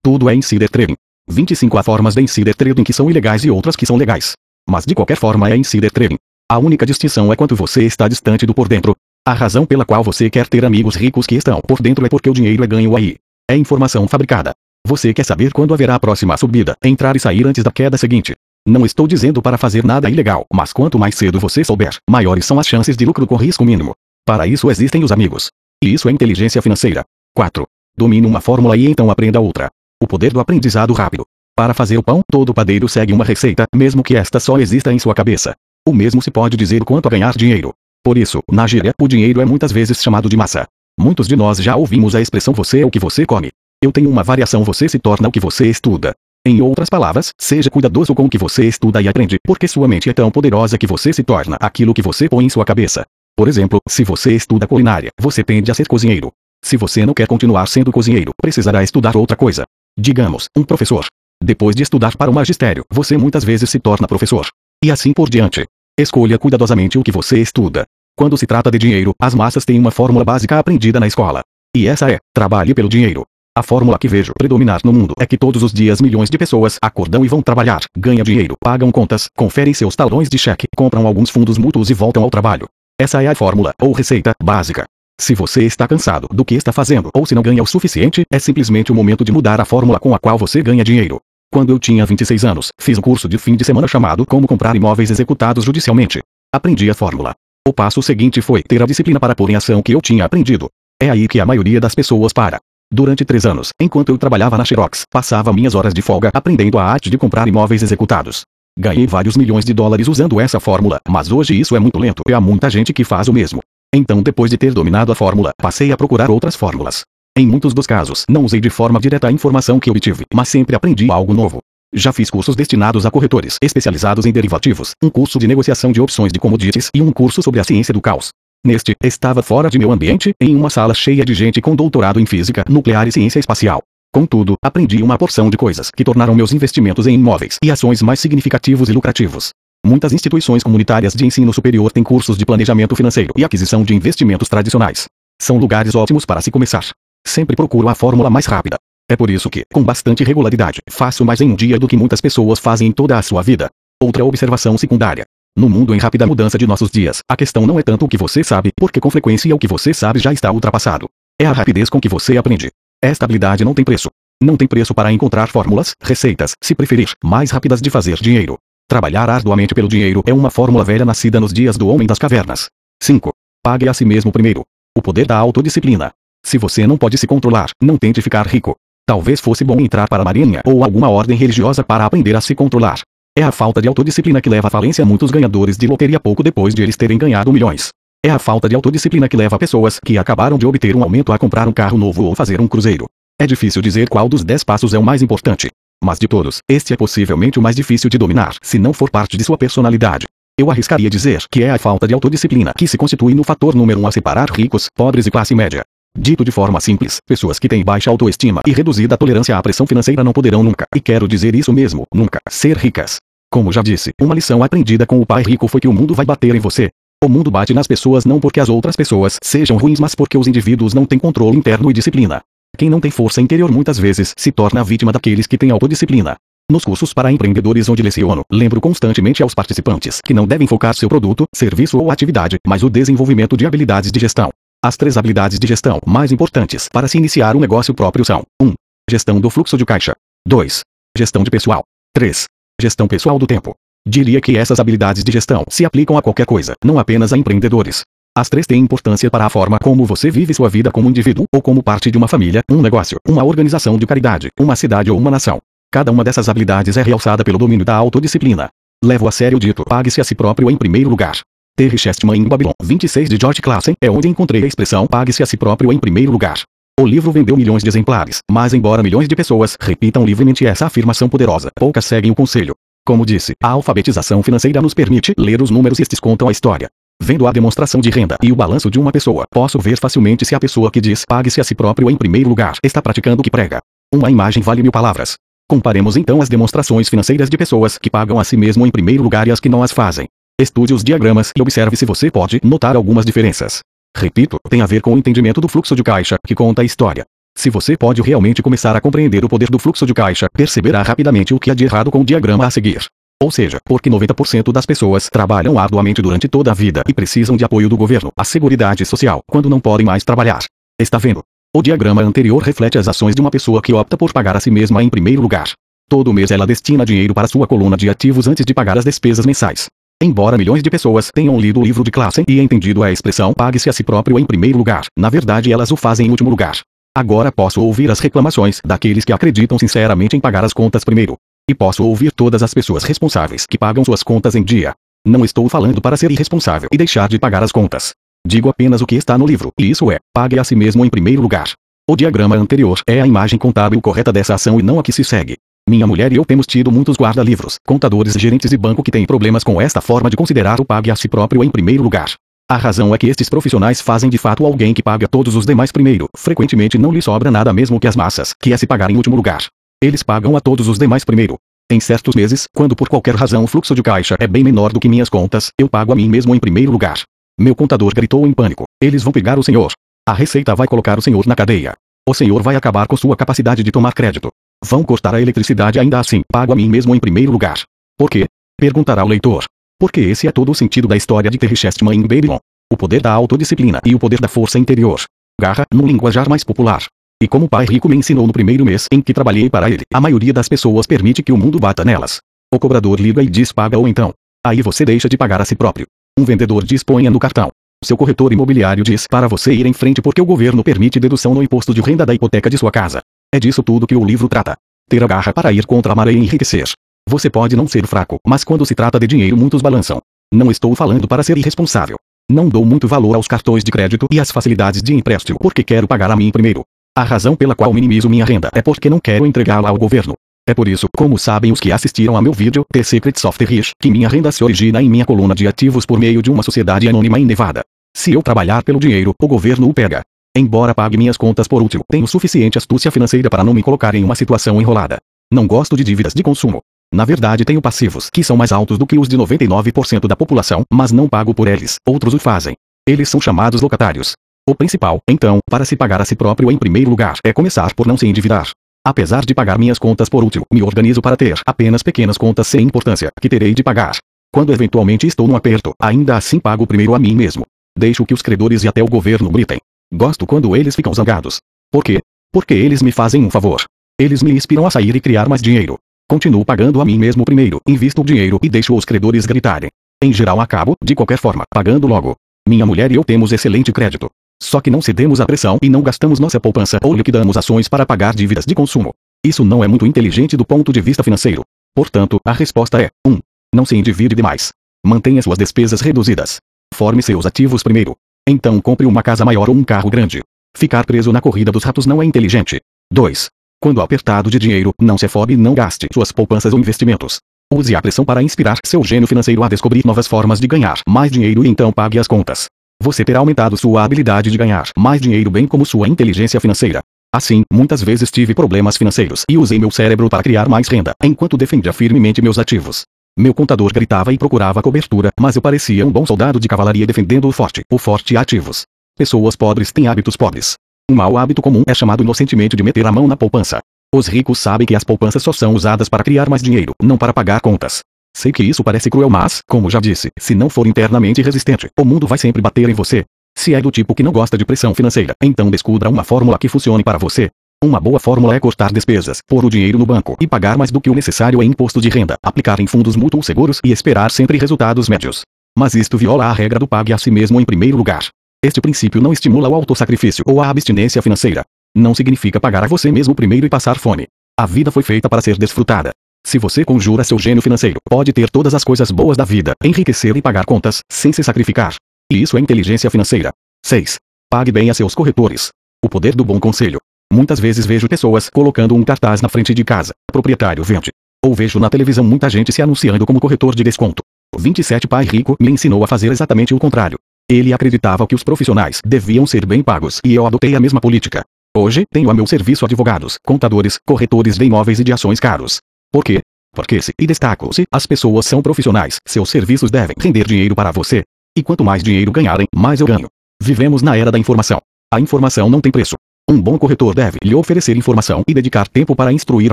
Tudo 0.00 0.30
é 0.30 0.34
insider 0.34 0.70
trading. 0.70 0.94
25 1.28 1.76
há 1.76 1.82
formas 1.82 2.14
de 2.14 2.22
insider 2.22 2.54
trading 2.54 2.84
que 2.84 2.92
são 2.92 3.10
ilegais 3.10 3.44
e 3.44 3.50
outras 3.50 3.74
que 3.74 3.84
são 3.84 3.96
legais. 3.96 4.34
Mas 4.70 4.86
de 4.86 4.94
qualquer 4.94 5.16
forma 5.16 5.50
é 5.50 5.56
insider 5.56 5.90
trading. 5.90 6.18
A 6.48 6.56
única 6.58 6.86
distinção 6.86 7.32
é 7.32 7.36
quanto 7.36 7.56
você 7.56 7.82
está 7.82 8.06
distante 8.06 8.46
do 8.46 8.54
por 8.54 8.68
dentro. 8.68 8.94
A 9.24 9.34
razão 9.34 9.64
pela 9.64 9.84
qual 9.84 10.02
você 10.02 10.28
quer 10.28 10.48
ter 10.48 10.64
amigos 10.64 10.96
ricos 10.96 11.28
que 11.28 11.36
estão 11.36 11.60
por 11.60 11.80
dentro 11.80 12.04
é 12.04 12.08
porque 12.08 12.28
o 12.28 12.34
dinheiro 12.34 12.64
é 12.64 12.66
ganho 12.66 12.96
aí. 12.96 13.14
É 13.48 13.56
informação 13.56 14.08
fabricada. 14.08 14.52
Você 14.84 15.14
quer 15.14 15.24
saber 15.24 15.52
quando 15.52 15.72
haverá 15.72 15.94
a 15.94 16.00
próxima 16.00 16.36
subida, 16.36 16.76
entrar 16.82 17.14
e 17.14 17.20
sair 17.20 17.46
antes 17.46 17.62
da 17.62 17.70
queda 17.70 17.96
seguinte. 17.96 18.34
Não 18.66 18.84
estou 18.84 19.06
dizendo 19.06 19.40
para 19.40 19.56
fazer 19.56 19.84
nada 19.84 20.10
ilegal, 20.10 20.44
mas 20.52 20.72
quanto 20.72 20.98
mais 20.98 21.14
cedo 21.14 21.38
você 21.38 21.62
souber, 21.62 21.96
maiores 22.10 22.44
são 22.44 22.58
as 22.58 22.66
chances 22.66 22.96
de 22.96 23.04
lucro 23.04 23.24
com 23.24 23.36
risco 23.36 23.64
mínimo. 23.64 23.94
Para 24.26 24.48
isso 24.48 24.68
existem 24.68 25.04
os 25.04 25.12
amigos. 25.12 25.52
E 25.84 25.94
isso 25.94 26.08
é 26.08 26.12
inteligência 26.12 26.60
financeira. 26.60 27.04
4. 27.32 27.64
Domine 27.96 28.26
uma 28.26 28.40
fórmula 28.40 28.76
e 28.76 28.88
então 28.88 29.08
aprenda 29.08 29.38
outra. 29.38 29.68
O 30.02 30.06
poder 30.08 30.32
do 30.32 30.40
aprendizado 30.40 30.92
rápido. 30.92 31.24
Para 31.56 31.74
fazer 31.74 31.96
o 31.96 32.02
pão, 32.02 32.22
todo 32.28 32.52
padeiro 32.52 32.88
segue 32.88 33.12
uma 33.12 33.24
receita, 33.24 33.66
mesmo 33.72 34.02
que 34.02 34.16
esta 34.16 34.40
só 34.40 34.58
exista 34.58 34.92
em 34.92 34.98
sua 34.98 35.14
cabeça. 35.14 35.54
O 35.86 35.92
mesmo 35.92 36.20
se 36.20 36.30
pode 36.30 36.56
dizer 36.56 36.82
quanto 36.84 37.06
a 37.06 37.10
ganhar 37.10 37.36
dinheiro. 37.36 37.72
Por 38.04 38.18
isso, 38.18 38.42
na 38.50 38.66
gíria, 38.66 38.92
o 39.00 39.06
dinheiro 39.06 39.40
é 39.40 39.44
muitas 39.44 39.70
vezes 39.70 40.02
chamado 40.02 40.28
de 40.28 40.36
massa. 40.36 40.66
Muitos 40.98 41.28
de 41.28 41.36
nós 41.36 41.58
já 41.58 41.76
ouvimos 41.76 42.14
a 42.14 42.20
expressão 42.20 42.52
você 42.52 42.80
é 42.80 42.86
o 42.86 42.90
que 42.90 42.98
você 42.98 43.24
come. 43.24 43.50
Eu 43.82 43.92
tenho 43.92 44.10
uma 44.10 44.22
variação 44.22 44.64
você 44.64 44.88
se 44.88 44.98
torna 44.98 45.28
o 45.28 45.32
que 45.32 45.40
você 45.40 45.68
estuda. 45.68 46.14
Em 46.44 46.60
outras 46.60 46.90
palavras, 46.90 47.32
seja 47.38 47.70
cuidadoso 47.70 48.14
com 48.14 48.24
o 48.24 48.28
que 48.28 48.36
você 48.36 48.66
estuda 48.66 49.00
e 49.00 49.06
aprende, 49.06 49.38
porque 49.44 49.68
sua 49.68 49.86
mente 49.86 50.10
é 50.10 50.12
tão 50.12 50.30
poderosa 50.30 50.76
que 50.76 50.86
você 50.86 51.12
se 51.12 51.22
torna 51.22 51.56
aquilo 51.60 51.94
que 51.94 52.02
você 52.02 52.28
põe 52.28 52.44
em 52.44 52.48
sua 52.48 52.64
cabeça. 52.64 53.04
Por 53.36 53.46
exemplo, 53.46 53.80
se 53.88 54.02
você 54.02 54.34
estuda 54.34 54.66
culinária, 54.66 55.10
você 55.20 55.44
tende 55.44 55.70
a 55.70 55.74
ser 55.74 55.86
cozinheiro. 55.86 56.32
Se 56.64 56.76
você 56.76 57.06
não 57.06 57.14
quer 57.14 57.28
continuar 57.28 57.66
sendo 57.68 57.92
cozinheiro, 57.92 58.32
precisará 58.40 58.82
estudar 58.82 59.16
outra 59.16 59.36
coisa. 59.36 59.64
Digamos, 59.98 60.48
um 60.56 60.64
professor. 60.64 61.06
Depois 61.42 61.76
de 61.76 61.84
estudar 61.84 62.16
para 62.16 62.30
o 62.30 62.34
magistério, 62.34 62.84
você 62.90 63.16
muitas 63.16 63.44
vezes 63.44 63.70
se 63.70 63.78
torna 63.78 64.08
professor. 64.08 64.46
E 64.84 64.90
assim 64.90 65.12
por 65.12 65.28
diante. 65.28 65.64
Escolha 65.98 66.38
cuidadosamente 66.38 66.98
o 66.98 67.02
que 67.02 67.12
você 67.12 67.38
estuda. 67.40 67.84
Quando 68.16 68.36
se 68.36 68.46
trata 68.46 68.70
de 68.70 68.78
dinheiro, 68.78 69.14
as 69.20 69.34
massas 69.34 69.64
têm 69.64 69.78
uma 69.78 69.90
fórmula 69.90 70.24
básica 70.24 70.58
aprendida 70.58 71.00
na 71.00 71.06
escola. 71.06 71.42
E 71.74 71.86
essa 71.86 72.10
é: 72.10 72.18
trabalhe 72.34 72.74
pelo 72.74 72.88
dinheiro. 72.88 73.24
A 73.56 73.62
fórmula 73.62 73.98
que 73.98 74.08
vejo 74.08 74.32
predominar 74.38 74.80
no 74.82 74.92
mundo 74.92 75.14
é 75.18 75.26
que 75.26 75.36
todos 75.36 75.62
os 75.62 75.72
dias 75.72 76.00
milhões 76.00 76.30
de 76.30 76.38
pessoas 76.38 76.78
acordam 76.80 77.24
e 77.24 77.28
vão 77.28 77.42
trabalhar, 77.42 77.82
ganham 77.96 78.24
dinheiro, 78.24 78.54
pagam 78.58 78.90
contas, 78.90 79.28
conferem 79.36 79.74
seus 79.74 79.94
talões 79.94 80.28
de 80.28 80.38
cheque, 80.38 80.66
compram 80.74 81.06
alguns 81.06 81.28
fundos 81.28 81.58
mútuos 81.58 81.90
e 81.90 81.94
voltam 81.94 82.22
ao 82.22 82.30
trabalho. 82.30 82.66
Essa 82.98 83.22
é 83.22 83.26
a 83.26 83.34
fórmula, 83.34 83.74
ou 83.80 83.92
receita, 83.92 84.32
básica. 84.42 84.86
Se 85.20 85.34
você 85.34 85.64
está 85.64 85.86
cansado 85.86 86.28
do 86.32 86.44
que 86.44 86.54
está 86.54 86.72
fazendo 86.72 87.10
ou 87.14 87.26
se 87.26 87.34
não 87.34 87.42
ganha 87.42 87.62
o 87.62 87.66
suficiente, 87.66 88.24
é 88.32 88.38
simplesmente 88.38 88.90
o 88.90 88.94
momento 88.94 89.24
de 89.24 89.32
mudar 89.32 89.60
a 89.60 89.64
fórmula 89.64 90.00
com 90.00 90.14
a 90.14 90.18
qual 90.18 90.38
você 90.38 90.62
ganha 90.62 90.82
dinheiro. 90.82 91.20
Quando 91.52 91.70
eu 91.70 91.78
tinha 91.78 92.06
26 92.06 92.44
anos, 92.46 92.68
fiz 92.80 92.96
um 92.96 93.02
curso 93.02 93.28
de 93.28 93.36
fim 93.36 93.54
de 93.54 93.64
semana 93.64 93.86
chamado 93.86 94.24
Como 94.24 94.46
Comprar 94.46 94.74
Imóveis 94.74 95.10
Executados 95.10 95.64
Judicialmente. 95.64 96.22
Aprendi 96.54 96.88
a 96.90 96.94
fórmula. 96.94 97.34
O 97.66 97.72
passo 97.72 98.02
seguinte 98.02 98.42
foi 98.42 98.60
ter 98.60 98.82
a 98.82 98.86
disciplina 98.86 99.20
para 99.20 99.36
pôr 99.36 99.48
em 99.48 99.54
ação 99.54 99.78
o 99.78 99.82
que 99.84 99.94
eu 99.94 100.02
tinha 100.02 100.24
aprendido. 100.24 100.68
É 101.00 101.08
aí 101.08 101.28
que 101.28 101.38
a 101.38 101.46
maioria 101.46 101.80
das 101.80 101.94
pessoas 101.94 102.32
para. 102.32 102.58
Durante 102.92 103.24
três 103.24 103.46
anos, 103.46 103.70
enquanto 103.80 104.08
eu 104.08 104.18
trabalhava 104.18 104.58
na 104.58 104.64
Xerox, 104.64 105.04
passava 105.08 105.52
minhas 105.52 105.76
horas 105.76 105.94
de 105.94 106.02
folga 106.02 106.30
aprendendo 106.34 106.76
a 106.76 106.84
arte 106.84 107.08
de 107.08 107.16
comprar 107.16 107.46
imóveis 107.46 107.80
executados. 107.80 108.42
Ganhei 108.76 109.06
vários 109.06 109.36
milhões 109.36 109.64
de 109.64 109.72
dólares 109.72 110.08
usando 110.08 110.40
essa 110.40 110.58
fórmula, 110.58 110.98
mas 111.08 111.30
hoje 111.30 111.58
isso 111.58 111.76
é 111.76 111.78
muito 111.78 112.00
lento 112.00 112.24
e 112.28 112.32
há 112.32 112.40
muita 112.40 112.68
gente 112.68 112.92
que 112.92 113.04
faz 113.04 113.28
o 113.28 113.32
mesmo. 113.32 113.60
Então, 113.94 114.24
depois 114.24 114.50
de 114.50 114.58
ter 114.58 114.74
dominado 114.74 115.12
a 115.12 115.14
fórmula, 115.14 115.52
passei 115.56 115.92
a 115.92 115.96
procurar 115.96 116.30
outras 116.30 116.56
fórmulas. 116.56 117.04
Em 117.38 117.46
muitos 117.46 117.72
dos 117.72 117.86
casos, 117.86 118.24
não 118.28 118.44
usei 118.44 118.60
de 118.60 118.70
forma 118.70 118.98
direta 118.98 119.28
a 119.28 119.32
informação 119.32 119.78
que 119.78 119.90
obtive, 119.90 120.24
mas 120.34 120.48
sempre 120.48 120.74
aprendi 120.74 121.10
algo 121.12 121.32
novo. 121.32 121.60
Já 121.94 122.10
fiz 122.10 122.30
cursos 122.30 122.56
destinados 122.56 123.04
a 123.04 123.10
corretores 123.10 123.58
especializados 123.62 124.24
em 124.24 124.32
derivativos, 124.32 124.92
um 125.02 125.10
curso 125.10 125.38
de 125.38 125.46
negociação 125.46 125.92
de 125.92 126.00
opções 126.00 126.32
de 126.32 126.38
commodities 126.38 126.88
e 126.94 127.02
um 127.02 127.12
curso 127.12 127.42
sobre 127.42 127.60
a 127.60 127.64
ciência 127.64 127.92
do 127.92 128.00
caos. 128.00 128.30
Neste, 128.64 128.96
estava 129.04 129.42
fora 129.42 129.68
de 129.68 129.78
meu 129.78 129.92
ambiente, 129.92 130.32
em 130.40 130.56
uma 130.56 130.70
sala 130.70 130.94
cheia 130.94 131.22
de 131.22 131.34
gente 131.34 131.60
com 131.60 131.76
doutorado 131.76 132.18
em 132.18 132.24
física 132.24 132.64
nuclear 132.66 133.06
e 133.06 133.12
ciência 133.12 133.38
espacial. 133.38 133.82
Contudo, 134.10 134.56
aprendi 134.62 135.02
uma 135.02 135.18
porção 135.18 135.50
de 135.50 135.56
coisas 135.58 135.90
que 135.94 136.04
tornaram 136.04 136.34
meus 136.34 136.52
investimentos 136.54 137.06
em 137.06 137.14
imóveis 137.14 137.56
e 137.62 137.70
ações 137.70 138.00
mais 138.00 138.20
significativos 138.20 138.88
e 138.88 138.92
lucrativos. 138.92 139.50
Muitas 139.84 140.14
instituições 140.14 140.62
comunitárias 140.62 141.12
de 141.12 141.26
ensino 141.26 141.52
superior 141.52 141.92
têm 141.92 142.02
cursos 142.02 142.38
de 142.38 142.46
planejamento 142.46 142.96
financeiro 142.96 143.34
e 143.36 143.44
aquisição 143.44 143.82
de 143.82 143.94
investimentos 143.94 144.48
tradicionais. 144.48 145.06
São 145.40 145.58
lugares 145.58 145.94
ótimos 145.94 146.24
para 146.24 146.40
se 146.40 146.50
começar. 146.50 146.86
Sempre 147.26 147.54
procuro 147.54 147.88
a 147.88 147.94
fórmula 147.94 148.30
mais 148.30 148.46
rápida. 148.46 148.76
É 149.12 149.16
por 149.16 149.28
isso 149.28 149.50
que, 149.50 149.66
com 149.70 149.84
bastante 149.84 150.24
regularidade, 150.24 150.80
faço 150.88 151.22
mais 151.22 151.38
em 151.42 151.50
um 151.50 151.54
dia 151.54 151.78
do 151.78 151.86
que 151.86 151.98
muitas 151.98 152.18
pessoas 152.18 152.58
fazem 152.58 152.88
em 152.88 152.92
toda 152.92 153.18
a 153.18 153.20
sua 153.20 153.42
vida. 153.42 153.68
Outra 154.02 154.24
observação 154.24 154.78
secundária. 154.78 155.26
No 155.54 155.68
mundo 155.68 155.94
em 155.94 155.98
rápida 155.98 156.26
mudança 156.26 156.56
de 156.56 156.66
nossos 156.66 156.90
dias, 156.90 157.20
a 157.28 157.36
questão 157.36 157.66
não 157.66 157.78
é 157.78 157.82
tanto 157.82 158.06
o 158.06 158.08
que 158.08 158.16
você 158.16 158.42
sabe, 158.42 158.72
porque 158.74 159.00
com 159.00 159.10
frequência 159.10 159.54
o 159.54 159.58
que 159.58 159.68
você 159.68 159.92
sabe 159.92 160.18
já 160.18 160.32
está 160.32 160.50
ultrapassado. 160.50 161.10
É 161.38 161.44
a 161.44 161.52
rapidez 161.52 161.90
com 161.90 162.00
que 162.00 162.08
você 162.08 162.38
aprende. 162.38 162.70
Esta 163.04 163.26
habilidade 163.26 163.66
não 163.66 163.74
tem 163.74 163.84
preço. 163.84 164.08
Não 164.42 164.56
tem 164.56 164.66
preço 164.66 164.94
para 164.94 165.12
encontrar 165.12 165.48
fórmulas, 165.48 165.94
receitas, 166.02 166.54
se 166.64 166.74
preferir, 166.74 167.10
mais 167.22 167.50
rápidas 167.50 167.82
de 167.82 167.90
fazer 167.90 168.16
dinheiro. 168.16 168.56
Trabalhar 168.88 169.28
arduamente 169.28 169.74
pelo 169.74 169.88
dinheiro 169.88 170.22
é 170.24 170.32
uma 170.32 170.50
fórmula 170.50 170.86
velha 170.86 171.04
nascida 171.04 171.38
nos 171.38 171.52
dias 171.52 171.76
do 171.76 171.86
homem 171.88 172.06
das 172.06 172.18
cavernas. 172.18 172.70
5. 173.02 173.30
Pague 173.62 173.90
a 173.90 173.92
si 173.92 174.06
mesmo 174.06 174.32
primeiro. 174.32 174.62
O 174.96 175.02
poder 175.02 175.26
da 175.26 175.36
autodisciplina. 175.36 176.12
Se 176.42 176.56
você 176.56 176.86
não 176.86 176.96
pode 176.96 177.18
se 177.18 177.26
controlar, 177.26 177.68
não 177.78 177.98
tente 177.98 178.22
ficar 178.22 178.46
rico. 178.46 178.74
Talvez 179.06 179.40
fosse 179.40 179.64
bom 179.64 179.80
entrar 179.80 180.08
para 180.08 180.22
a 180.22 180.24
marinha 180.24 180.62
ou 180.64 180.84
alguma 180.84 181.08
ordem 181.08 181.36
religiosa 181.36 181.82
para 181.82 182.04
aprender 182.04 182.36
a 182.36 182.40
se 182.40 182.54
controlar. 182.54 183.00
É 183.36 183.42
a 183.42 183.50
falta 183.50 183.80
de 183.80 183.88
autodisciplina 183.88 184.40
que 184.40 184.48
leva 184.48 184.68
à 184.68 184.70
falência 184.70 185.04
muitos 185.04 185.30
ganhadores 185.30 185.76
de 185.76 185.86
loteria 185.86 186.20
pouco 186.20 186.42
depois 186.42 186.74
de 186.74 186.82
eles 186.82 186.96
terem 186.96 187.18
ganhado 187.18 187.52
milhões. 187.52 187.88
É 188.24 188.30
a 188.30 188.38
falta 188.38 188.68
de 188.68 188.76
autodisciplina 188.76 189.28
que 189.28 189.36
leva 189.36 189.58
pessoas 189.58 189.98
que 189.98 190.16
acabaram 190.16 190.56
de 190.56 190.66
obter 190.66 190.94
um 190.94 191.02
aumento 191.02 191.32
a 191.32 191.38
comprar 191.38 191.66
um 191.66 191.72
carro 191.72 191.98
novo 191.98 192.24
ou 192.24 192.34
fazer 192.34 192.60
um 192.60 192.68
cruzeiro. 192.68 193.06
É 193.40 193.46
difícil 193.46 193.82
dizer 193.82 194.08
qual 194.08 194.28
dos 194.28 194.44
10 194.44 194.62
passos 194.62 194.94
é 194.94 194.98
o 194.98 195.02
mais 195.02 195.22
importante. 195.22 195.68
Mas 196.04 196.18
de 196.18 196.28
todos, 196.28 196.58
este 196.68 196.92
é 196.92 196.96
possivelmente 196.96 197.58
o 197.58 197.62
mais 197.62 197.74
difícil 197.74 198.08
de 198.08 198.18
dominar, 198.18 198.54
se 198.62 198.78
não 198.78 198.92
for 198.92 199.10
parte 199.10 199.36
de 199.36 199.42
sua 199.42 199.58
personalidade. 199.58 200.26
Eu 200.58 200.70
arriscaria 200.70 201.10
dizer 201.10 201.42
que 201.50 201.62
é 201.62 201.70
a 201.70 201.78
falta 201.78 202.06
de 202.06 202.14
autodisciplina 202.14 202.72
que 202.76 202.86
se 202.86 202.98
constitui 202.98 203.34
no 203.34 203.42
fator 203.42 203.74
número 203.74 203.98
um 203.98 204.06
a 204.06 204.12
separar 204.12 204.50
ricos, 204.50 204.86
pobres 204.94 205.26
e 205.26 205.30
classe 205.30 205.54
média. 205.54 205.82
Dito 206.16 206.44
de 206.44 206.52
forma 206.52 206.78
simples, 206.78 207.18
pessoas 207.26 207.58
que 207.58 207.68
têm 207.68 207.82
baixa 207.82 208.10
autoestima 208.10 208.60
e 208.66 208.72
reduzida 208.72 209.16
tolerância 209.16 209.56
à 209.56 209.62
pressão 209.62 209.86
financeira 209.86 210.22
não 210.22 210.32
poderão 210.32 210.62
nunca, 210.62 210.86
e 210.94 211.00
quero 211.00 211.26
dizer 211.26 211.54
isso 211.54 211.72
mesmo, 211.72 212.04
nunca, 212.14 212.38
ser 212.50 212.76
ricas. 212.76 213.16
Como 213.50 213.72
já 213.72 213.82
disse, 213.82 214.12
uma 214.20 214.34
lição 214.34 214.62
aprendida 214.62 215.06
com 215.06 215.20
o 215.20 215.26
pai 215.26 215.42
rico 215.42 215.66
foi 215.66 215.80
que 215.80 215.88
o 215.88 215.92
mundo 215.92 216.14
vai 216.14 216.26
bater 216.26 216.54
em 216.54 216.60
você. 216.60 216.90
O 217.24 217.28
mundo 217.28 217.50
bate 217.50 217.72
nas 217.72 217.86
pessoas 217.86 218.24
não 218.24 218.40
porque 218.40 218.60
as 218.60 218.68
outras 218.68 218.94
pessoas 218.94 219.36
sejam 219.42 219.76
ruins, 219.76 220.00
mas 220.00 220.14
porque 220.14 220.36
os 220.36 220.46
indivíduos 220.46 220.92
não 220.92 221.06
têm 221.06 221.18
controle 221.18 221.56
interno 221.56 221.90
e 221.90 221.94
disciplina. 221.94 222.42
Quem 222.76 222.90
não 222.90 223.00
tem 223.00 223.10
força 223.10 223.40
interior 223.40 223.70
muitas 223.70 223.98
vezes 223.98 224.34
se 224.36 224.52
torna 224.52 224.84
vítima 224.84 225.12
daqueles 225.12 225.46
que 225.46 225.58
têm 225.58 225.70
autodisciplina. 225.70 226.36
Nos 226.70 226.84
cursos 226.84 227.12
para 227.12 227.32
empreendedores 227.32 227.88
onde 227.88 228.02
leciono, 228.02 228.42
lembro 228.50 228.80
constantemente 228.80 229.42
aos 229.42 229.54
participantes 229.54 230.20
que 230.24 230.34
não 230.34 230.46
devem 230.46 230.66
focar 230.66 230.94
seu 230.94 231.08
produto, 231.08 231.46
serviço 231.54 231.98
ou 231.98 232.10
atividade, 232.10 232.58
mas 232.66 232.82
o 232.82 232.90
desenvolvimento 232.90 233.56
de 233.56 233.66
habilidades 233.66 234.10
de 234.12 234.20
gestão. 234.20 234.50
As 234.84 234.96
três 234.96 235.16
habilidades 235.16 235.60
de 235.60 235.66
gestão 235.68 236.00
mais 236.04 236.32
importantes 236.32 236.88
para 236.92 237.06
se 237.06 237.16
iniciar 237.16 237.54
um 237.54 237.60
negócio 237.60 237.94
próprio 237.94 238.24
são: 238.24 238.42
1. 238.60 238.72
Gestão 239.08 239.40
do 239.40 239.48
fluxo 239.48 239.78
de 239.78 239.86
caixa. 239.86 240.12
2. 240.48 240.80
Gestão 241.16 241.44
de 241.44 241.50
pessoal. 241.52 241.84
3. 242.12 242.46
Gestão 242.80 243.06
pessoal 243.06 243.38
do 243.38 243.46
tempo. 243.46 243.76
Diria 244.04 244.40
que 244.40 244.56
essas 244.56 244.80
habilidades 244.80 245.22
de 245.22 245.30
gestão 245.30 245.64
se 245.68 245.84
aplicam 245.84 246.18
a 246.18 246.22
qualquer 246.22 246.46
coisa, 246.46 246.74
não 246.84 246.98
apenas 246.98 247.32
a 247.32 247.38
empreendedores. 247.38 248.02
As 248.36 248.48
três 248.48 248.66
têm 248.66 248.82
importância 248.82 249.30
para 249.30 249.46
a 249.46 249.50
forma 249.50 249.78
como 249.78 250.04
você 250.04 250.32
vive 250.32 250.52
sua 250.52 250.68
vida 250.68 250.90
como 250.90 251.08
indivíduo 251.08 251.44
ou 251.54 251.62
como 251.62 251.80
parte 251.80 252.10
de 252.10 252.18
uma 252.18 252.26
família, 252.26 252.62
um 252.68 252.82
negócio, 252.82 253.18
uma 253.28 253.44
organização 253.44 253.96
de 253.96 254.04
caridade, 254.04 254.48
uma 254.58 254.74
cidade 254.74 255.12
ou 255.12 255.16
uma 255.16 255.30
nação. 255.30 255.60
Cada 255.92 256.10
uma 256.10 256.24
dessas 256.24 256.48
habilidades 256.48 256.96
é 256.96 257.02
realçada 257.02 257.44
pelo 257.44 257.58
domínio 257.58 257.84
da 257.84 257.94
autodisciplina. 257.94 258.68
Levo 259.04 259.28
a 259.28 259.30
sério 259.30 259.58
o 259.58 259.60
dito 259.60 259.84
pague-se 259.84 260.20
a 260.20 260.24
si 260.24 260.34
próprio 260.34 260.68
em 260.68 260.76
primeiro 260.76 261.08
lugar. 261.08 261.38
Terry 261.74 261.96
Chestman 261.96 262.36
em 262.36 262.44
Babylon 262.44 262.72
26 262.82 263.30
de 263.30 263.38
George 263.40 263.62
Clason 263.62 263.94
é 264.00 264.10
onde 264.10 264.28
encontrei 264.28 264.62
a 264.62 264.66
expressão 264.66 265.06
pague-se 265.06 265.42
a 265.42 265.46
si 265.46 265.56
próprio 265.56 265.90
em 265.90 265.98
primeiro 265.98 266.30
lugar. 266.30 266.60
O 267.00 267.06
livro 267.06 267.32
vendeu 267.32 267.56
milhões 267.56 267.82
de 267.82 267.88
exemplares, 267.88 268.40
mas 268.50 268.74
embora 268.74 269.02
milhões 269.02 269.26
de 269.26 269.34
pessoas 269.34 269.76
repitam 269.80 270.22
livremente 270.24 270.66
essa 270.66 270.84
afirmação 270.84 271.30
poderosa, 271.30 271.70
poucas 271.74 272.04
seguem 272.04 272.30
o 272.30 272.34
conselho. 272.34 272.74
Como 273.06 273.24
disse, 273.24 273.54
a 273.62 273.70
alfabetização 273.70 274.42
financeira 274.42 274.82
nos 274.82 274.92
permite 274.92 275.32
ler 275.38 275.62
os 275.62 275.70
números 275.70 275.98
e 275.98 276.02
estes 276.02 276.20
contam 276.20 276.46
a 276.46 276.52
história. 276.52 276.88
Vendo 277.20 277.46
a 277.46 277.52
demonstração 277.52 278.02
de 278.02 278.10
renda 278.10 278.36
e 278.42 278.52
o 278.52 278.56
balanço 278.56 278.90
de 278.90 279.00
uma 279.00 279.10
pessoa, 279.10 279.44
posso 279.50 279.78
ver 279.78 279.98
facilmente 279.98 280.44
se 280.44 280.54
a 280.54 280.60
pessoa 280.60 280.90
que 280.90 281.00
diz 281.00 281.24
pague-se 281.26 281.60
a 281.60 281.64
si 281.64 281.74
próprio 281.74 282.10
em 282.10 282.16
primeiro 282.16 282.50
lugar 282.50 282.74
está 282.84 283.00
praticando 283.00 283.40
o 283.40 283.42
que 283.42 283.50
prega. 283.50 283.80
Uma 284.14 284.30
imagem 284.30 284.62
vale 284.62 284.82
mil 284.82 284.92
palavras. 284.92 285.36
Comparemos 285.68 286.18
então 286.18 286.42
as 286.42 286.50
demonstrações 286.50 287.08
financeiras 287.08 287.48
de 287.48 287.56
pessoas 287.56 287.96
que 287.96 288.10
pagam 288.10 288.38
a 288.38 288.44
si 288.44 288.58
mesmo 288.58 288.86
em 288.86 288.90
primeiro 288.90 289.22
lugar 289.22 289.48
e 289.48 289.50
as 289.50 289.58
que 289.58 289.70
não 289.70 289.82
as 289.82 289.90
fazem. 289.90 290.28
Estude 290.60 290.94
os 290.94 291.02
diagramas 291.02 291.50
e 291.56 291.62
observe 291.62 291.96
se 291.96 292.04
você 292.04 292.30
pode 292.30 292.60
notar 292.62 292.94
algumas 292.94 293.24
diferenças. 293.24 293.80
Repito, 294.16 294.58
tem 294.68 294.80
a 294.82 294.86
ver 294.86 295.00
com 295.00 295.14
o 295.14 295.18
entendimento 295.18 295.60
do 295.60 295.68
fluxo 295.68 295.96
de 295.96 296.02
caixa, 296.02 296.36
que 296.46 296.54
conta 296.54 296.82
a 296.82 296.84
história. 296.84 297.24
Se 297.56 297.68
você 297.70 297.96
pode 297.96 298.22
realmente 298.22 298.62
começar 298.62 298.94
a 298.94 299.00
compreender 299.00 299.44
o 299.44 299.48
poder 299.48 299.70
do 299.70 299.78
fluxo 299.78 300.06
de 300.06 300.14
caixa, 300.14 300.48
perceberá 300.52 301.02
rapidamente 301.02 301.52
o 301.52 301.58
que 301.58 301.70
há 301.70 301.74
de 301.74 301.84
errado 301.84 302.10
com 302.10 302.20
o 302.20 302.24
diagrama 302.24 302.66
a 302.66 302.70
seguir. 302.70 303.04
Ou 303.42 303.50
seja, 303.50 303.78
porque 303.84 304.08
90% 304.08 304.72
das 304.72 304.86
pessoas 304.86 305.28
trabalham 305.28 305.78
arduamente 305.78 306.22
durante 306.22 306.46
toda 306.46 306.70
a 306.70 306.74
vida 306.74 307.02
e 307.08 307.12
precisam 307.12 307.56
de 307.56 307.64
apoio 307.64 307.88
do 307.88 307.96
governo, 307.96 308.30
a 308.36 308.44
seguridade 308.44 309.04
social, 309.04 309.42
quando 309.50 309.68
não 309.68 309.80
podem 309.80 310.06
mais 310.06 310.22
trabalhar. 310.22 310.62
Está 310.98 311.18
vendo? 311.18 311.42
O 311.74 311.82
diagrama 311.82 312.22
anterior 312.22 312.62
reflete 312.62 312.98
as 312.98 313.08
ações 313.08 313.34
de 313.34 313.40
uma 313.40 313.50
pessoa 313.50 313.82
que 313.82 313.92
opta 313.92 314.16
por 314.16 314.32
pagar 314.32 314.56
a 314.56 314.60
si 314.60 314.70
mesma 314.70 315.02
em 315.02 315.08
primeiro 315.08 315.42
lugar. 315.42 315.72
Todo 316.08 316.32
mês 316.32 316.50
ela 316.50 316.66
destina 316.66 317.04
dinheiro 317.04 317.34
para 317.34 317.48
sua 317.48 317.66
coluna 317.66 317.96
de 317.96 318.08
ativos 318.08 318.46
antes 318.46 318.64
de 318.64 318.74
pagar 318.74 318.98
as 318.98 319.04
despesas 319.04 319.44
mensais. 319.44 319.88
Embora 320.22 320.56
milhões 320.56 320.84
de 320.84 320.88
pessoas 320.88 321.32
tenham 321.34 321.58
lido 321.58 321.80
o 321.80 321.82
livro 321.82 322.04
de 322.04 322.12
classe 322.12 322.44
e 322.46 322.60
entendido 322.60 323.02
a 323.02 323.10
expressão 323.10 323.52
pague-se 323.52 323.90
a 323.90 323.92
si 323.92 324.04
próprio 324.04 324.38
em 324.38 324.46
primeiro 324.46 324.78
lugar, 324.78 325.06
na 325.18 325.28
verdade 325.28 325.72
elas 325.72 325.90
o 325.90 325.96
fazem 325.96 326.28
em 326.28 326.30
último 326.30 326.48
lugar. 326.48 326.78
Agora 327.12 327.50
posso 327.50 327.82
ouvir 327.82 328.08
as 328.08 328.20
reclamações 328.20 328.80
daqueles 328.86 329.24
que 329.24 329.32
acreditam 329.32 329.76
sinceramente 329.80 330.36
em 330.36 330.40
pagar 330.40 330.64
as 330.64 330.72
contas 330.72 331.02
primeiro. 331.02 331.36
E 331.68 331.74
posso 331.74 332.04
ouvir 332.04 332.30
todas 332.30 332.62
as 332.62 332.72
pessoas 332.72 333.02
responsáveis 333.02 333.66
que 333.66 333.76
pagam 333.76 334.04
suas 334.04 334.22
contas 334.22 334.54
em 334.54 334.62
dia. 334.62 334.94
Não 335.26 335.44
estou 335.44 335.68
falando 335.68 336.00
para 336.00 336.16
ser 336.16 336.30
irresponsável 336.30 336.88
e 336.92 336.96
deixar 336.96 337.28
de 337.28 337.40
pagar 337.40 337.64
as 337.64 337.72
contas. 337.72 338.12
Digo 338.46 338.68
apenas 338.68 339.00
o 339.00 339.06
que 339.06 339.16
está 339.16 339.36
no 339.36 339.44
livro, 339.44 339.72
e 339.76 339.90
isso 339.90 340.08
é, 340.08 340.18
pague 340.32 340.56
a 340.56 340.62
si 340.62 340.76
mesmo 340.76 341.04
em 341.04 341.10
primeiro 341.10 341.42
lugar. 341.42 341.72
O 342.08 342.14
diagrama 342.14 342.54
anterior 342.54 343.00
é 343.08 343.20
a 343.20 343.26
imagem 343.26 343.58
contábil 343.58 344.00
correta 344.00 344.32
dessa 344.32 344.54
ação 344.54 344.78
e 344.78 344.84
não 344.84 345.00
a 345.00 345.02
que 345.02 345.12
se 345.12 345.24
segue. 345.24 345.56
Minha 345.88 346.06
mulher 346.06 346.32
e 346.32 346.36
eu 346.36 346.44
temos 346.44 346.64
tido 346.64 346.92
muitos 346.92 347.16
guarda-livros, 347.16 347.78
contadores, 347.84 348.34
gerentes 348.34 348.70
de 348.70 348.78
banco 348.78 349.02
que 349.02 349.10
têm 349.10 349.26
problemas 349.26 349.64
com 349.64 349.80
esta 349.80 350.00
forma 350.00 350.30
de 350.30 350.36
considerar 350.36 350.80
o 350.80 350.84
pague 350.84 351.10
a 351.10 351.16
si 351.16 351.28
próprio 351.28 351.62
em 351.62 351.70
primeiro 351.70 352.02
lugar. 352.02 352.32
A 352.70 352.76
razão 352.76 353.14
é 353.14 353.18
que 353.18 353.26
estes 353.26 353.48
profissionais 353.48 354.00
fazem 354.00 354.30
de 354.30 354.38
fato 354.38 354.64
alguém 354.64 354.94
que 354.94 355.02
paga 355.02 355.26
todos 355.26 355.56
os 355.56 355.66
demais 355.66 355.90
primeiro. 355.90 356.28
Frequentemente 356.36 356.96
não 356.96 357.12
lhe 357.12 357.20
sobra 357.20 357.50
nada 357.50 357.72
mesmo 357.72 357.98
que 357.98 358.06
as 358.06 358.16
massas, 358.16 358.54
que 358.58 358.72
é 358.72 358.76
se 358.76 358.86
pagar 358.86 359.10
em 359.10 359.16
último 359.16 359.34
lugar. 359.34 359.66
Eles 360.02 360.22
pagam 360.22 360.56
a 360.56 360.60
todos 360.60 360.88
os 360.88 360.98
demais 360.98 361.24
primeiro. 361.24 361.56
Em 361.90 362.00
certos 362.00 362.34
meses, 362.34 362.66
quando 362.74 362.96
por 362.96 363.08
qualquer 363.08 363.34
razão 363.34 363.64
o 363.64 363.66
fluxo 363.66 363.94
de 363.94 364.02
caixa 364.02 364.36
é 364.38 364.46
bem 364.46 364.64
menor 364.64 364.92
do 364.92 365.00
que 365.00 365.08
minhas 365.08 365.28
contas, 365.28 365.70
eu 365.78 365.88
pago 365.88 366.12
a 366.12 366.16
mim 366.16 366.28
mesmo 366.28 366.54
em 366.54 366.60
primeiro 366.60 366.92
lugar. 366.92 367.20
Meu 367.58 367.74
contador 367.74 368.14
gritou 368.14 368.46
em 368.46 368.52
pânico. 368.52 368.84
Eles 369.02 369.22
vão 369.22 369.32
pegar 369.32 369.58
o 369.58 369.62
senhor. 369.62 369.92
A 370.26 370.32
receita 370.32 370.74
vai 370.74 370.86
colocar 370.86 371.18
o 371.18 371.22
senhor 371.22 371.44
na 371.46 371.56
cadeia. 371.56 371.92
O 372.26 372.32
senhor 372.32 372.62
vai 372.62 372.76
acabar 372.76 373.08
com 373.08 373.16
sua 373.16 373.36
capacidade 373.36 373.82
de 373.82 373.90
tomar 373.90 374.14
crédito. 374.14 374.48
Vão 374.84 375.04
cortar 375.04 375.34
a 375.34 375.40
eletricidade 375.40 375.98
ainda 375.98 376.18
assim. 376.18 376.42
Pago 376.50 376.72
a 376.72 376.76
mim 376.76 376.88
mesmo 376.88 377.14
em 377.14 377.20
primeiro 377.20 377.52
lugar. 377.52 377.82
Por 378.18 378.28
quê? 378.28 378.46
Perguntará 378.76 379.24
o 379.24 379.28
leitor. 379.28 379.64
Porque 379.98 380.20
esse 380.20 380.48
é 380.48 380.52
todo 380.52 380.72
o 380.72 380.74
sentido 380.74 381.06
da 381.06 381.16
história 381.16 381.50
de 381.50 381.56
Terry 381.56 381.76
Chestman 381.76 382.14
em 382.14 382.22
Babylon. 382.22 382.58
O 382.92 382.96
poder 382.96 383.22
da 383.22 383.32
autodisciplina 383.32 384.00
e 384.04 384.14
o 384.14 384.18
poder 384.18 384.40
da 384.40 384.48
força 384.48 384.78
interior. 384.78 385.22
Garra, 385.60 385.84
no 385.94 386.06
linguajar 386.06 386.48
mais 386.48 386.64
popular. 386.64 387.04
E 387.40 387.46
como 387.46 387.66
o 387.66 387.68
pai 387.68 387.86
rico 387.86 388.08
me 388.08 388.16
ensinou 388.16 388.46
no 388.46 388.52
primeiro 388.52 388.84
mês 388.84 389.06
em 389.12 389.20
que 389.20 389.32
trabalhei 389.32 389.70
para 389.70 389.88
ele, 389.88 390.02
a 390.12 390.20
maioria 390.20 390.52
das 390.52 390.68
pessoas 390.68 391.06
permite 391.06 391.42
que 391.42 391.52
o 391.52 391.56
mundo 391.56 391.78
bata 391.78 392.04
nelas. 392.04 392.40
O 392.72 392.78
cobrador 392.78 393.20
liga 393.20 393.42
e 393.42 393.48
diz 393.48 393.72
paga 393.72 393.98
ou 393.98 394.08
então. 394.08 394.32
Aí 394.66 394.82
você 394.82 395.04
deixa 395.04 395.28
de 395.28 395.36
pagar 395.36 395.60
a 395.60 395.64
si 395.64 395.76
próprio. 395.76 396.06
Um 396.38 396.44
vendedor 396.44 396.84
diz 396.84 397.02
ponha 397.02 397.30
no 397.30 397.38
cartão. 397.38 397.70
Seu 398.04 398.16
corretor 398.16 398.52
imobiliário 398.52 399.04
diz 399.04 399.26
para 399.28 399.46
você 399.46 399.72
ir 399.72 399.86
em 399.86 399.92
frente 399.92 400.20
porque 400.20 400.40
o 400.40 400.46
governo 400.46 400.82
permite 400.82 401.20
dedução 401.20 401.54
no 401.54 401.62
imposto 401.62 401.94
de 401.94 402.00
renda 402.00 402.26
da 402.26 402.34
hipoteca 402.34 402.68
de 402.68 402.78
sua 402.78 402.90
casa. 402.90 403.22
É 403.54 403.60
disso 403.60 403.82
tudo 403.82 404.06
que 404.06 404.16
o 404.16 404.24
livro 404.24 404.48
trata. 404.48 404.76
Ter 405.10 405.22
a 405.22 405.26
garra 405.26 405.52
para 405.52 405.70
ir 405.70 405.84
contra 405.84 406.12
a 406.12 406.16
maré 406.16 406.32
e 406.32 406.38
enriquecer. 406.38 406.90
Você 407.28 407.50
pode 407.50 407.76
não 407.76 407.86
ser 407.86 408.06
fraco, 408.06 408.38
mas 408.46 408.64
quando 408.64 408.86
se 408.86 408.94
trata 408.94 409.20
de 409.20 409.26
dinheiro 409.26 409.58
muitos 409.58 409.82
balançam. 409.82 410.22
Não 410.54 410.70
estou 410.70 410.94
falando 410.94 411.28
para 411.28 411.42
ser 411.42 411.58
irresponsável. 411.58 412.16
Não 412.50 412.66
dou 412.66 412.84
muito 412.86 413.06
valor 413.06 413.36
aos 413.36 413.46
cartões 413.46 413.84
de 413.84 413.90
crédito 413.90 414.26
e 414.30 414.40
às 414.40 414.50
facilidades 414.50 415.02
de 415.02 415.12
empréstimo 415.12 415.58
porque 415.60 415.84
quero 415.84 416.08
pagar 416.08 416.30
a 416.30 416.36
mim 416.36 416.50
primeiro. 416.50 416.82
A 417.14 417.24
razão 417.24 417.54
pela 417.54 417.74
qual 417.74 417.92
minimizo 417.92 418.26
minha 418.26 418.44
renda 418.44 418.70
é 418.72 418.80
porque 418.80 419.10
não 419.10 419.20
quero 419.20 419.44
entregá-la 419.44 419.90
ao 419.90 419.98
governo. 419.98 420.32
É 420.66 420.72
por 420.72 420.88
isso, 420.88 421.06
como 421.14 421.38
sabem 421.38 421.72
os 421.72 421.80
que 421.80 421.92
assistiram 421.92 422.38
a 422.38 422.40
meu 422.40 422.54
vídeo, 422.54 422.86
The 422.90 423.02
Secrets 423.02 423.44
of 423.44 423.58
the 423.58 423.66
Rich, 423.66 423.92
que 424.00 424.10
minha 424.10 424.30
renda 424.30 424.50
se 424.50 424.64
origina 424.64 425.02
em 425.02 425.10
minha 425.10 425.26
coluna 425.26 425.54
de 425.54 425.66
ativos 425.66 426.06
por 426.06 426.18
meio 426.18 426.40
de 426.40 426.50
uma 426.50 426.62
sociedade 426.62 427.06
anônima 427.06 427.38
em 427.38 427.44
Nevada. 427.44 427.82
Se 428.16 428.32
eu 428.32 428.42
trabalhar 428.42 428.82
pelo 428.82 428.98
dinheiro, 428.98 429.34
o 429.38 429.48
governo 429.48 429.90
o 429.90 429.92
pega. 429.92 430.22
Embora 430.54 430.94
pague 430.94 431.16
minhas 431.16 431.38
contas 431.38 431.66
por 431.66 431.82
útil, 431.82 432.02
tenho 432.10 432.26
suficiente 432.26 432.76
astúcia 432.76 433.10
financeira 433.10 433.48
para 433.48 433.64
não 433.64 433.72
me 433.72 433.82
colocar 433.82 434.14
em 434.14 434.22
uma 434.22 434.34
situação 434.34 434.78
enrolada. 434.78 435.16
Não 435.50 435.66
gosto 435.66 435.96
de 435.96 436.04
dívidas 436.04 436.34
de 436.34 436.42
consumo. 436.42 436.82
Na 437.14 437.24
verdade, 437.24 437.64
tenho 437.64 437.80
passivos 437.80 438.28
que 438.28 438.44
são 438.44 438.54
mais 438.54 438.70
altos 438.70 438.98
do 438.98 439.06
que 439.06 439.18
os 439.18 439.28
de 439.28 439.36
99% 439.38 440.28
da 440.28 440.36
população, 440.36 440.82
mas 440.92 441.10
não 441.10 441.26
pago 441.26 441.54
por 441.54 441.68
eles. 441.68 441.96
Outros 442.06 442.34
o 442.34 442.38
fazem. 442.38 442.74
Eles 443.08 443.30
são 443.30 443.40
chamados 443.40 443.80
locatários. 443.80 444.32
O 444.68 444.74
principal, 444.74 445.20
então, 445.26 445.58
para 445.70 445.86
se 445.86 445.96
pagar 445.96 446.20
a 446.20 446.24
si 446.26 446.36
próprio 446.36 446.70
em 446.70 446.76
primeiro 446.76 447.08
lugar, 447.08 447.36
é 447.42 447.52
começar 447.52 447.94
por 447.94 448.06
não 448.06 448.18
se 448.18 448.26
endividar. 448.26 448.68
Apesar 449.06 449.46
de 449.46 449.54
pagar 449.54 449.78
minhas 449.78 449.98
contas 449.98 450.28
por 450.28 450.44
útil, 450.44 450.64
me 450.72 450.82
organizo 450.82 451.22
para 451.22 451.36
ter 451.36 451.58
apenas 451.66 452.02
pequenas 452.02 452.36
contas 452.36 452.66
sem 452.66 452.82
importância, 452.82 453.30
que 453.40 453.48
terei 453.48 453.72
de 453.72 453.82
pagar. 453.82 454.16
Quando 454.52 454.72
eventualmente 454.72 455.26
estou 455.26 455.48
num 455.48 455.56
aperto, 455.56 455.94
ainda 455.98 456.36
assim 456.36 456.60
pago 456.60 456.86
primeiro 456.86 457.14
a 457.14 457.18
mim 457.18 457.34
mesmo. 457.34 457.64
Deixo 457.98 458.24
que 458.26 458.34
os 458.34 458.42
credores 458.42 458.84
e 458.84 458.88
até 458.88 459.02
o 459.02 459.08
governo 459.08 459.50
gritem. 459.50 459.78
Gosto 460.14 460.46
quando 460.46 460.76
eles 460.76 460.94
ficam 460.94 461.14
zangados. 461.14 461.58
Por 461.90 462.04
quê? 462.04 462.20
Porque 462.52 462.74
eles 462.74 463.00
me 463.00 463.10
fazem 463.10 463.42
um 463.42 463.50
favor. 463.50 463.82
Eles 464.20 464.42
me 464.42 464.52
inspiram 464.52 464.86
a 464.86 464.90
sair 464.90 465.16
e 465.16 465.20
criar 465.20 465.48
mais 465.48 465.62
dinheiro. 465.62 465.98
Continuo 466.28 466.66
pagando 466.66 467.00
a 467.00 467.04
mim 467.04 467.18
mesmo 467.18 467.46
primeiro, 467.46 467.80
invisto 467.88 468.20
o 468.20 468.24
dinheiro 468.24 468.58
e 468.62 468.68
deixo 468.68 468.94
os 468.94 469.06
credores 469.06 469.46
gritarem. 469.46 469.88
Em 470.22 470.30
geral 470.30 470.60
acabo, 470.60 470.96
de 471.02 471.14
qualquer 471.14 471.38
forma, 471.38 471.64
pagando 471.72 472.06
logo. 472.06 472.36
Minha 472.68 472.84
mulher 472.84 473.10
e 473.10 473.14
eu 473.14 473.24
temos 473.24 473.52
excelente 473.52 473.90
crédito. 473.90 474.28
Só 474.62 474.82
que 474.82 474.90
não 474.90 475.00
cedemos 475.00 475.40
à 475.40 475.46
pressão 475.46 475.78
e 475.80 475.88
não 475.88 476.02
gastamos 476.02 476.38
nossa 476.38 476.60
poupança 476.60 476.98
ou 477.02 477.14
liquidamos 477.14 477.56
ações 477.56 477.88
para 477.88 478.04
pagar 478.04 478.34
dívidas 478.34 478.66
de 478.66 478.74
consumo. 478.74 479.14
Isso 479.44 479.64
não 479.64 479.82
é 479.82 479.88
muito 479.88 480.06
inteligente 480.06 480.58
do 480.58 480.64
ponto 480.64 480.92
de 480.92 481.00
vista 481.00 481.24
financeiro. 481.24 481.62
Portanto, 481.96 482.38
a 482.44 482.52
resposta 482.52 483.00
é: 483.00 483.08
1. 483.26 483.32
Um, 483.32 483.38
não 483.74 483.86
se 483.86 483.96
endivide 483.96 484.36
demais. 484.36 484.72
Mantenha 485.04 485.40
suas 485.40 485.58
despesas 485.58 486.02
reduzidas. 486.02 486.58
Forme 486.94 487.22
seus 487.22 487.46
ativos 487.46 487.82
primeiro. 487.82 488.14
Então 488.48 488.80
compre 488.80 489.06
uma 489.06 489.22
casa 489.22 489.44
maior 489.44 489.70
ou 489.70 489.76
um 489.76 489.84
carro 489.84 490.10
grande. 490.10 490.40
Ficar 490.76 491.06
preso 491.06 491.32
na 491.32 491.40
corrida 491.40 491.70
dos 491.70 491.84
ratos 491.84 492.06
não 492.06 492.20
é 492.20 492.24
inteligente. 492.24 492.80
2. 493.12 493.48
Quando 493.80 494.00
apertado 494.00 494.50
de 494.50 494.58
dinheiro, 494.58 494.92
não 495.00 495.16
se 495.16 495.26
afobe 495.26 495.54
e 495.54 495.56
não 495.56 495.74
gaste 495.74 496.08
suas 496.12 496.32
poupanças 496.32 496.72
ou 496.72 496.78
investimentos. 496.78 497.38
Use 497.72 497.94
a 497.94 498.02
pressão 498.02 498.24
para 498.24 498.42
inspirar 498.42 498.78
seu 498.84 499.02
gênio 499.04 499.28
financeiro 499.28 499.62
a 499.62 499.68
descobrir 499.68 500.04
novas 500.04 500.26
formas 500.26 500.58
de 500.58 500.66
ganhar 500.66 500.98
mais 501.08 501.30
dinheiro 501.30 501.64
e 501.64 501.68
então 501.68 501.92
pague 501.92 502.18
as 502.18 502.26
contas. 502.26 502.66
Você 503.00 503.24
terá 503.24 503.38
aumentado 503.38 503.76
sua 503.76 504.02
habilidade 504.02 504.50
de 504.50 504.58
ganhar 504.58 504.88
mais 504.98 505.20
dinheiro 505.20 505.50
bem 505.50 505.66
como 505.66 505.86
sua 505.86 506.08
inteligência 506.08 506.60
financeira. 506.60 507.00
Assim, 507.34 507.62
muitas 507.72 508.02
vezes 508.02 508.30
tive 508.30 508.54
problemas 508.54 508.96
financeiros 508.96 509.44
e 509.48 509.56
usei 509.56 509.78
meu 509.78 509.90
cérebro 509.90 510.28
para 510.28 510.42
criar 510.42 510.68
mais 510.68 510.88
renda, 510.88 511.12
enquanto 511.22 511.56
defendia 511.56 511.92
firmemente 511.92 512.42
meus 512.42 512.58
ativos. 512.58 513.04
Meu 513.38 513.54
contador 513.54 513.90
gritava 513.94 514.30
e 514.30 514.36
procurava 514.36 514.82
cobertura, 514.82 515.30
mas 515.40 515.56
eu 515.56 515.62
parecia 515.62 516.06
um 516.06 516.12
bom 516.12 516.26
soldado 516.26 516.60
de 516.60 516.68
cavalaria 516.68 517.06
defendendo 517.06 517.48
o 517.48 517.52
forte, 517.52 517.82
o 517.90 517.96
forte 517.96 518.36
ativos. 518.36 518.84
Pessoas 519.16 519.56
pobres 519.56 519.90
têm 519.90 520.06
hábitos 520.06 520.36
pobres. 520.36 520.74
Um 521.10 521.14
mau 521.14 521.38
hábito 521.38 521.62
comum 521.62 521.82
é 521.86 521.94
chamado 521.94 522.22
inocentemente 522.22 522.76
de 522.76 522.82
meter 522.82 523.06
a 523.06 523.12
mão 523.12 523.26
na 523.26 523.34
poupança. 523.34 523.80
Os 524.14 524.26
ricos 524.26 524.58
sabem 524.58 524.86
que 524.86 524.94
as 524.94 525.02
poupanças 525.02 525.42
só 525.42 525.50
são 525.50 525.72
usadas 525.74 526.10
para 526.10 526.22
criar 526.22 526.50
mais 526.50 526.62
dinheiro, 526.62 526.92
não 527.02 527.16
para 527.16 527.32
pagar 527.32 527.62
contas. 527.62 528.00
Sei 528.36 528.52
que 528.52 528.62
isso 528.62 528.84
parece 528.84 529.08
cruel, 529.08 529.30
mas, 529.30 529.62
como 529.66 529.88
já 529.88 529.98
disse, 529.98 530.30
se 530.38 530.54
não 530.54 530.68
for 530.68 530.86
internamente 530.86 531.40
resistente, 531.40 531.88
o 531.98 532.04
mundo 532.04 532.26
vai 532.26 532.36
sempre 532.36 532.60
bater 532.60 532.86
em 532.90 532.94
você. 532.94 533.24
Se 533.56 533.72
é 533.72 533.80
do 533.80 533.90
tipo 533.90 534.14
que 534.14 534.22
não 534.22 534.32
gosta 534.32 534.58
de 534.58 534.64
pressão 534.66 534.94
financeira, 534.94 535.34
então 535.42 535.70
descubra 535.70 536.10
uma 536.10 536.22
fórmula 536.22 536.58
que 536.58 536.68
funcione 536.68 537.02
para 537.02 537.16
você. 537.16 537.50
Uma 537.82 537.98
boa 537.98 538.20
fórmula 538.20 538.54
é 538.54 538.60
cortar 538.60 538.92
despesas, 538.92 539.40
pôr 539.44 539.64
o 539.64 539.68
dinheiro 539.68 539.98
no 539.98 540.06
banco 540.06 540.36
e 540.40 540.46
pagar 540.46 540.78
mais 540.78 540.92
do 540.92 541.00
que 541.00 541.10
o 541.10 541.14
necessário 541.16 541.60
em 541.60 541.66
imposto 541.66 542.00
de 542.00 542.08
renda, 542.08 542.36
aplicar 542.40 542.78
em 542.78 542.86
fundos 542.86 543.16
mútuos 543.16 543.44
seguros 543.44 543.80
e 543.84 543.90
esperar 543.90 544.30
sempre 544.30 544.56
resultados 544.56 545.08
médios. 545.08 545.42
Mas 545.76 545.92
isto 545.94 546.16
viola 546.16 546.44
a 546.44 546.52
regra 546.52 546.78
do 546.78 546.86
pague 546.86 547.12
a 547.12 547.18
si 547.18 547.28
mesmo 547.28 547.60
em 547.60 547.64
primeiro 547.64 547.96
lugar. 547.96 548.28
Este 548.64 548.80
princípio 548.80 549.20
não 549.20 549.32
estimula 549.32 549.68
o 549.68 549.74
autossacrifício 549.74 550.44
ou 550.46 550.62
a 550.62 550.70
abstinência 550.70 551.20
financeira. 551.20 551.64
Não 551.92 552.14
significa 552.14 552.60
pagar 552.60 552.84
a 552.84 552.86
você 552.86 553.10
mesmo 553.10 553.34
primeiro 553.34 553.66
e 553.66 553.68
passar 553.68 553.98
fome. 553.98 554.28
A 554.56 554.64
vida 554.64 554.92
foi 554.92 555.02
feita 555.02 555.28
para 555.28 555.42
ser 555.42 555.58
desfrutada. 555.58 556.12
Se 556.46 556.58
você 556.58 556.84
conjura 556.84 557.24
seu 557.24 557.36
gênio 557.36 557.62
financeiro, 557.62 557.98
pode 558.08 558.32
ter 558.32 558.48
todas 558.48 558.76
as 558.76 558.84
coisas 558.84 559.10
boas 559.10 559.36
da 559.36 559.44
vida, 559.44 559.72
enriquecer 559.82 560.36
e 560.36 560.42
pagar 560.42 560.66
contas, 560.66 561.00
sem 561.10 561.32
se 561.32 561.42
sacrificar. 561.42 561.96
E 562.30 562.42
isso 562.42 562.56
é 562.56 562.60
inteligência 562.60 563.10
financeira. 563.10 563.50
6. 563.84 564.18
Pague 564.48 564.70
bem 564.70 564.88
a 564.88 564.94
seus 564.94 565.16
corretores. 565.16 565.70
O 566.04 566.08
poder 566.08 566.36
do 566.36 566.44
bom 566.44 566.60
conselho. 566.60 567.00
Muitas 567.32 567.58
vezes 567.58 567.86
vejo 567.86 568.06
pessoas 568.10 568.50
colocando 568.50 568.94
um 568.94 569.02
cartaz 569.02 569.40
na 569.40 569.48
frente 569.48 569.72
de 569.72 569.82
casa, 569.82 570.12
proprietário 570.30 570.84
vende. 570.84 571.10
Ou 571.42 571.54
vejo 571.54 571.80
na 571.80 571.88
televisão 571.88 572.22
muita 572.22 572.50
gente 572.50 572.70
se 572.70 572.82
anunciando 572.82 573.24
como 573.24 573.40
corretor 573.40 573.74
de 573.74 573.82
desconto. 573.82 574.22
O 574.54 574.58
27 574.58 575.08
Pai 575.08 575.24
Rico 575.24 575.56
me 575.58 575.70
ensinou 575.70 576.04
a 576.04 576.06
fazer 576.06 576.30
exatamente 576.30 576.74
o 576.74 576.78
contrário. 576.78 577.18
Ele 577.50 577.72
acreditava 577.72 578.26
que 578.26 578.34
os 578.34 578.42
profissionais 578.42 579.00
deviam 579.02 579.46
ser 579.46 579.64
bem 579.64 579.82
pagos 579.82 580.20
e 580.22 580.34
eu 580.34 580.46
adotei 580.46 580.74
a 580.74 580.80
mesma 580.80 581.00
política. 581.00 581.42
Hoje, 581.74 582.04
tenho 582.12 582.28
a 582.28 582.34
meu 582.34 582.46
serviço 582.46 582.84
advogados, 582.84 583.38
contadores, 583.42 583.98
corretores 584.06 584.58
de 584.58 584.66
imóveis 584.66 585.00
e 585.00 585.04
de 585.04 585.10
ações 585.14 585.40
caros. 585.40 585.80
Por 586.12 586.22
quê? 586.22 586.42
Porque 586.74 587.00
se, 587.00 587.14
e 587.18 587.26
destaco-se, 587.26 587.84
as 587.90 588.06
pessoas 588.06 588.44
são 588.44 588.60
profissionais, 588.60 589.16
seus 589.26 589.48
serviços 589.48 589.90
devem 589.90 590.14
render 590.20 590.46
dinheiro 590.46 590.74
para 590.74 590.92
você. 590.92 591.22
E 591.56 591.62
quanto 591.62 591.82
mais 591.82 592.02
dinheiro 592.02 592.30
ganharem, 592.30 592.66
mais 592.76 593.00
eu 593.00 593.06
ganho. 593.06 593.28
Vivemos 593.58 594.02
na 594.02 594.18
era 594.18 594.30
da 594.30 594.38
informação. 594.38 594.82
A 595.10 595.18
informação 595.18 595.70
não 595.70 595.80
tem 595.80 595.90
preço. 595.90 596.16
Um 596.52 596.60
bom 596.60 596.76
corretor 596.76 597.14
deve 597.14 597.38
lhe 597.42 597.54
oferecer 597.54 597.96
informação 597.96 598.42
e 598.46 598.52
dedicar 598.52 598.86
tempo 598.86 599.16
para 599.16 599.32
instruir 599.32 599.72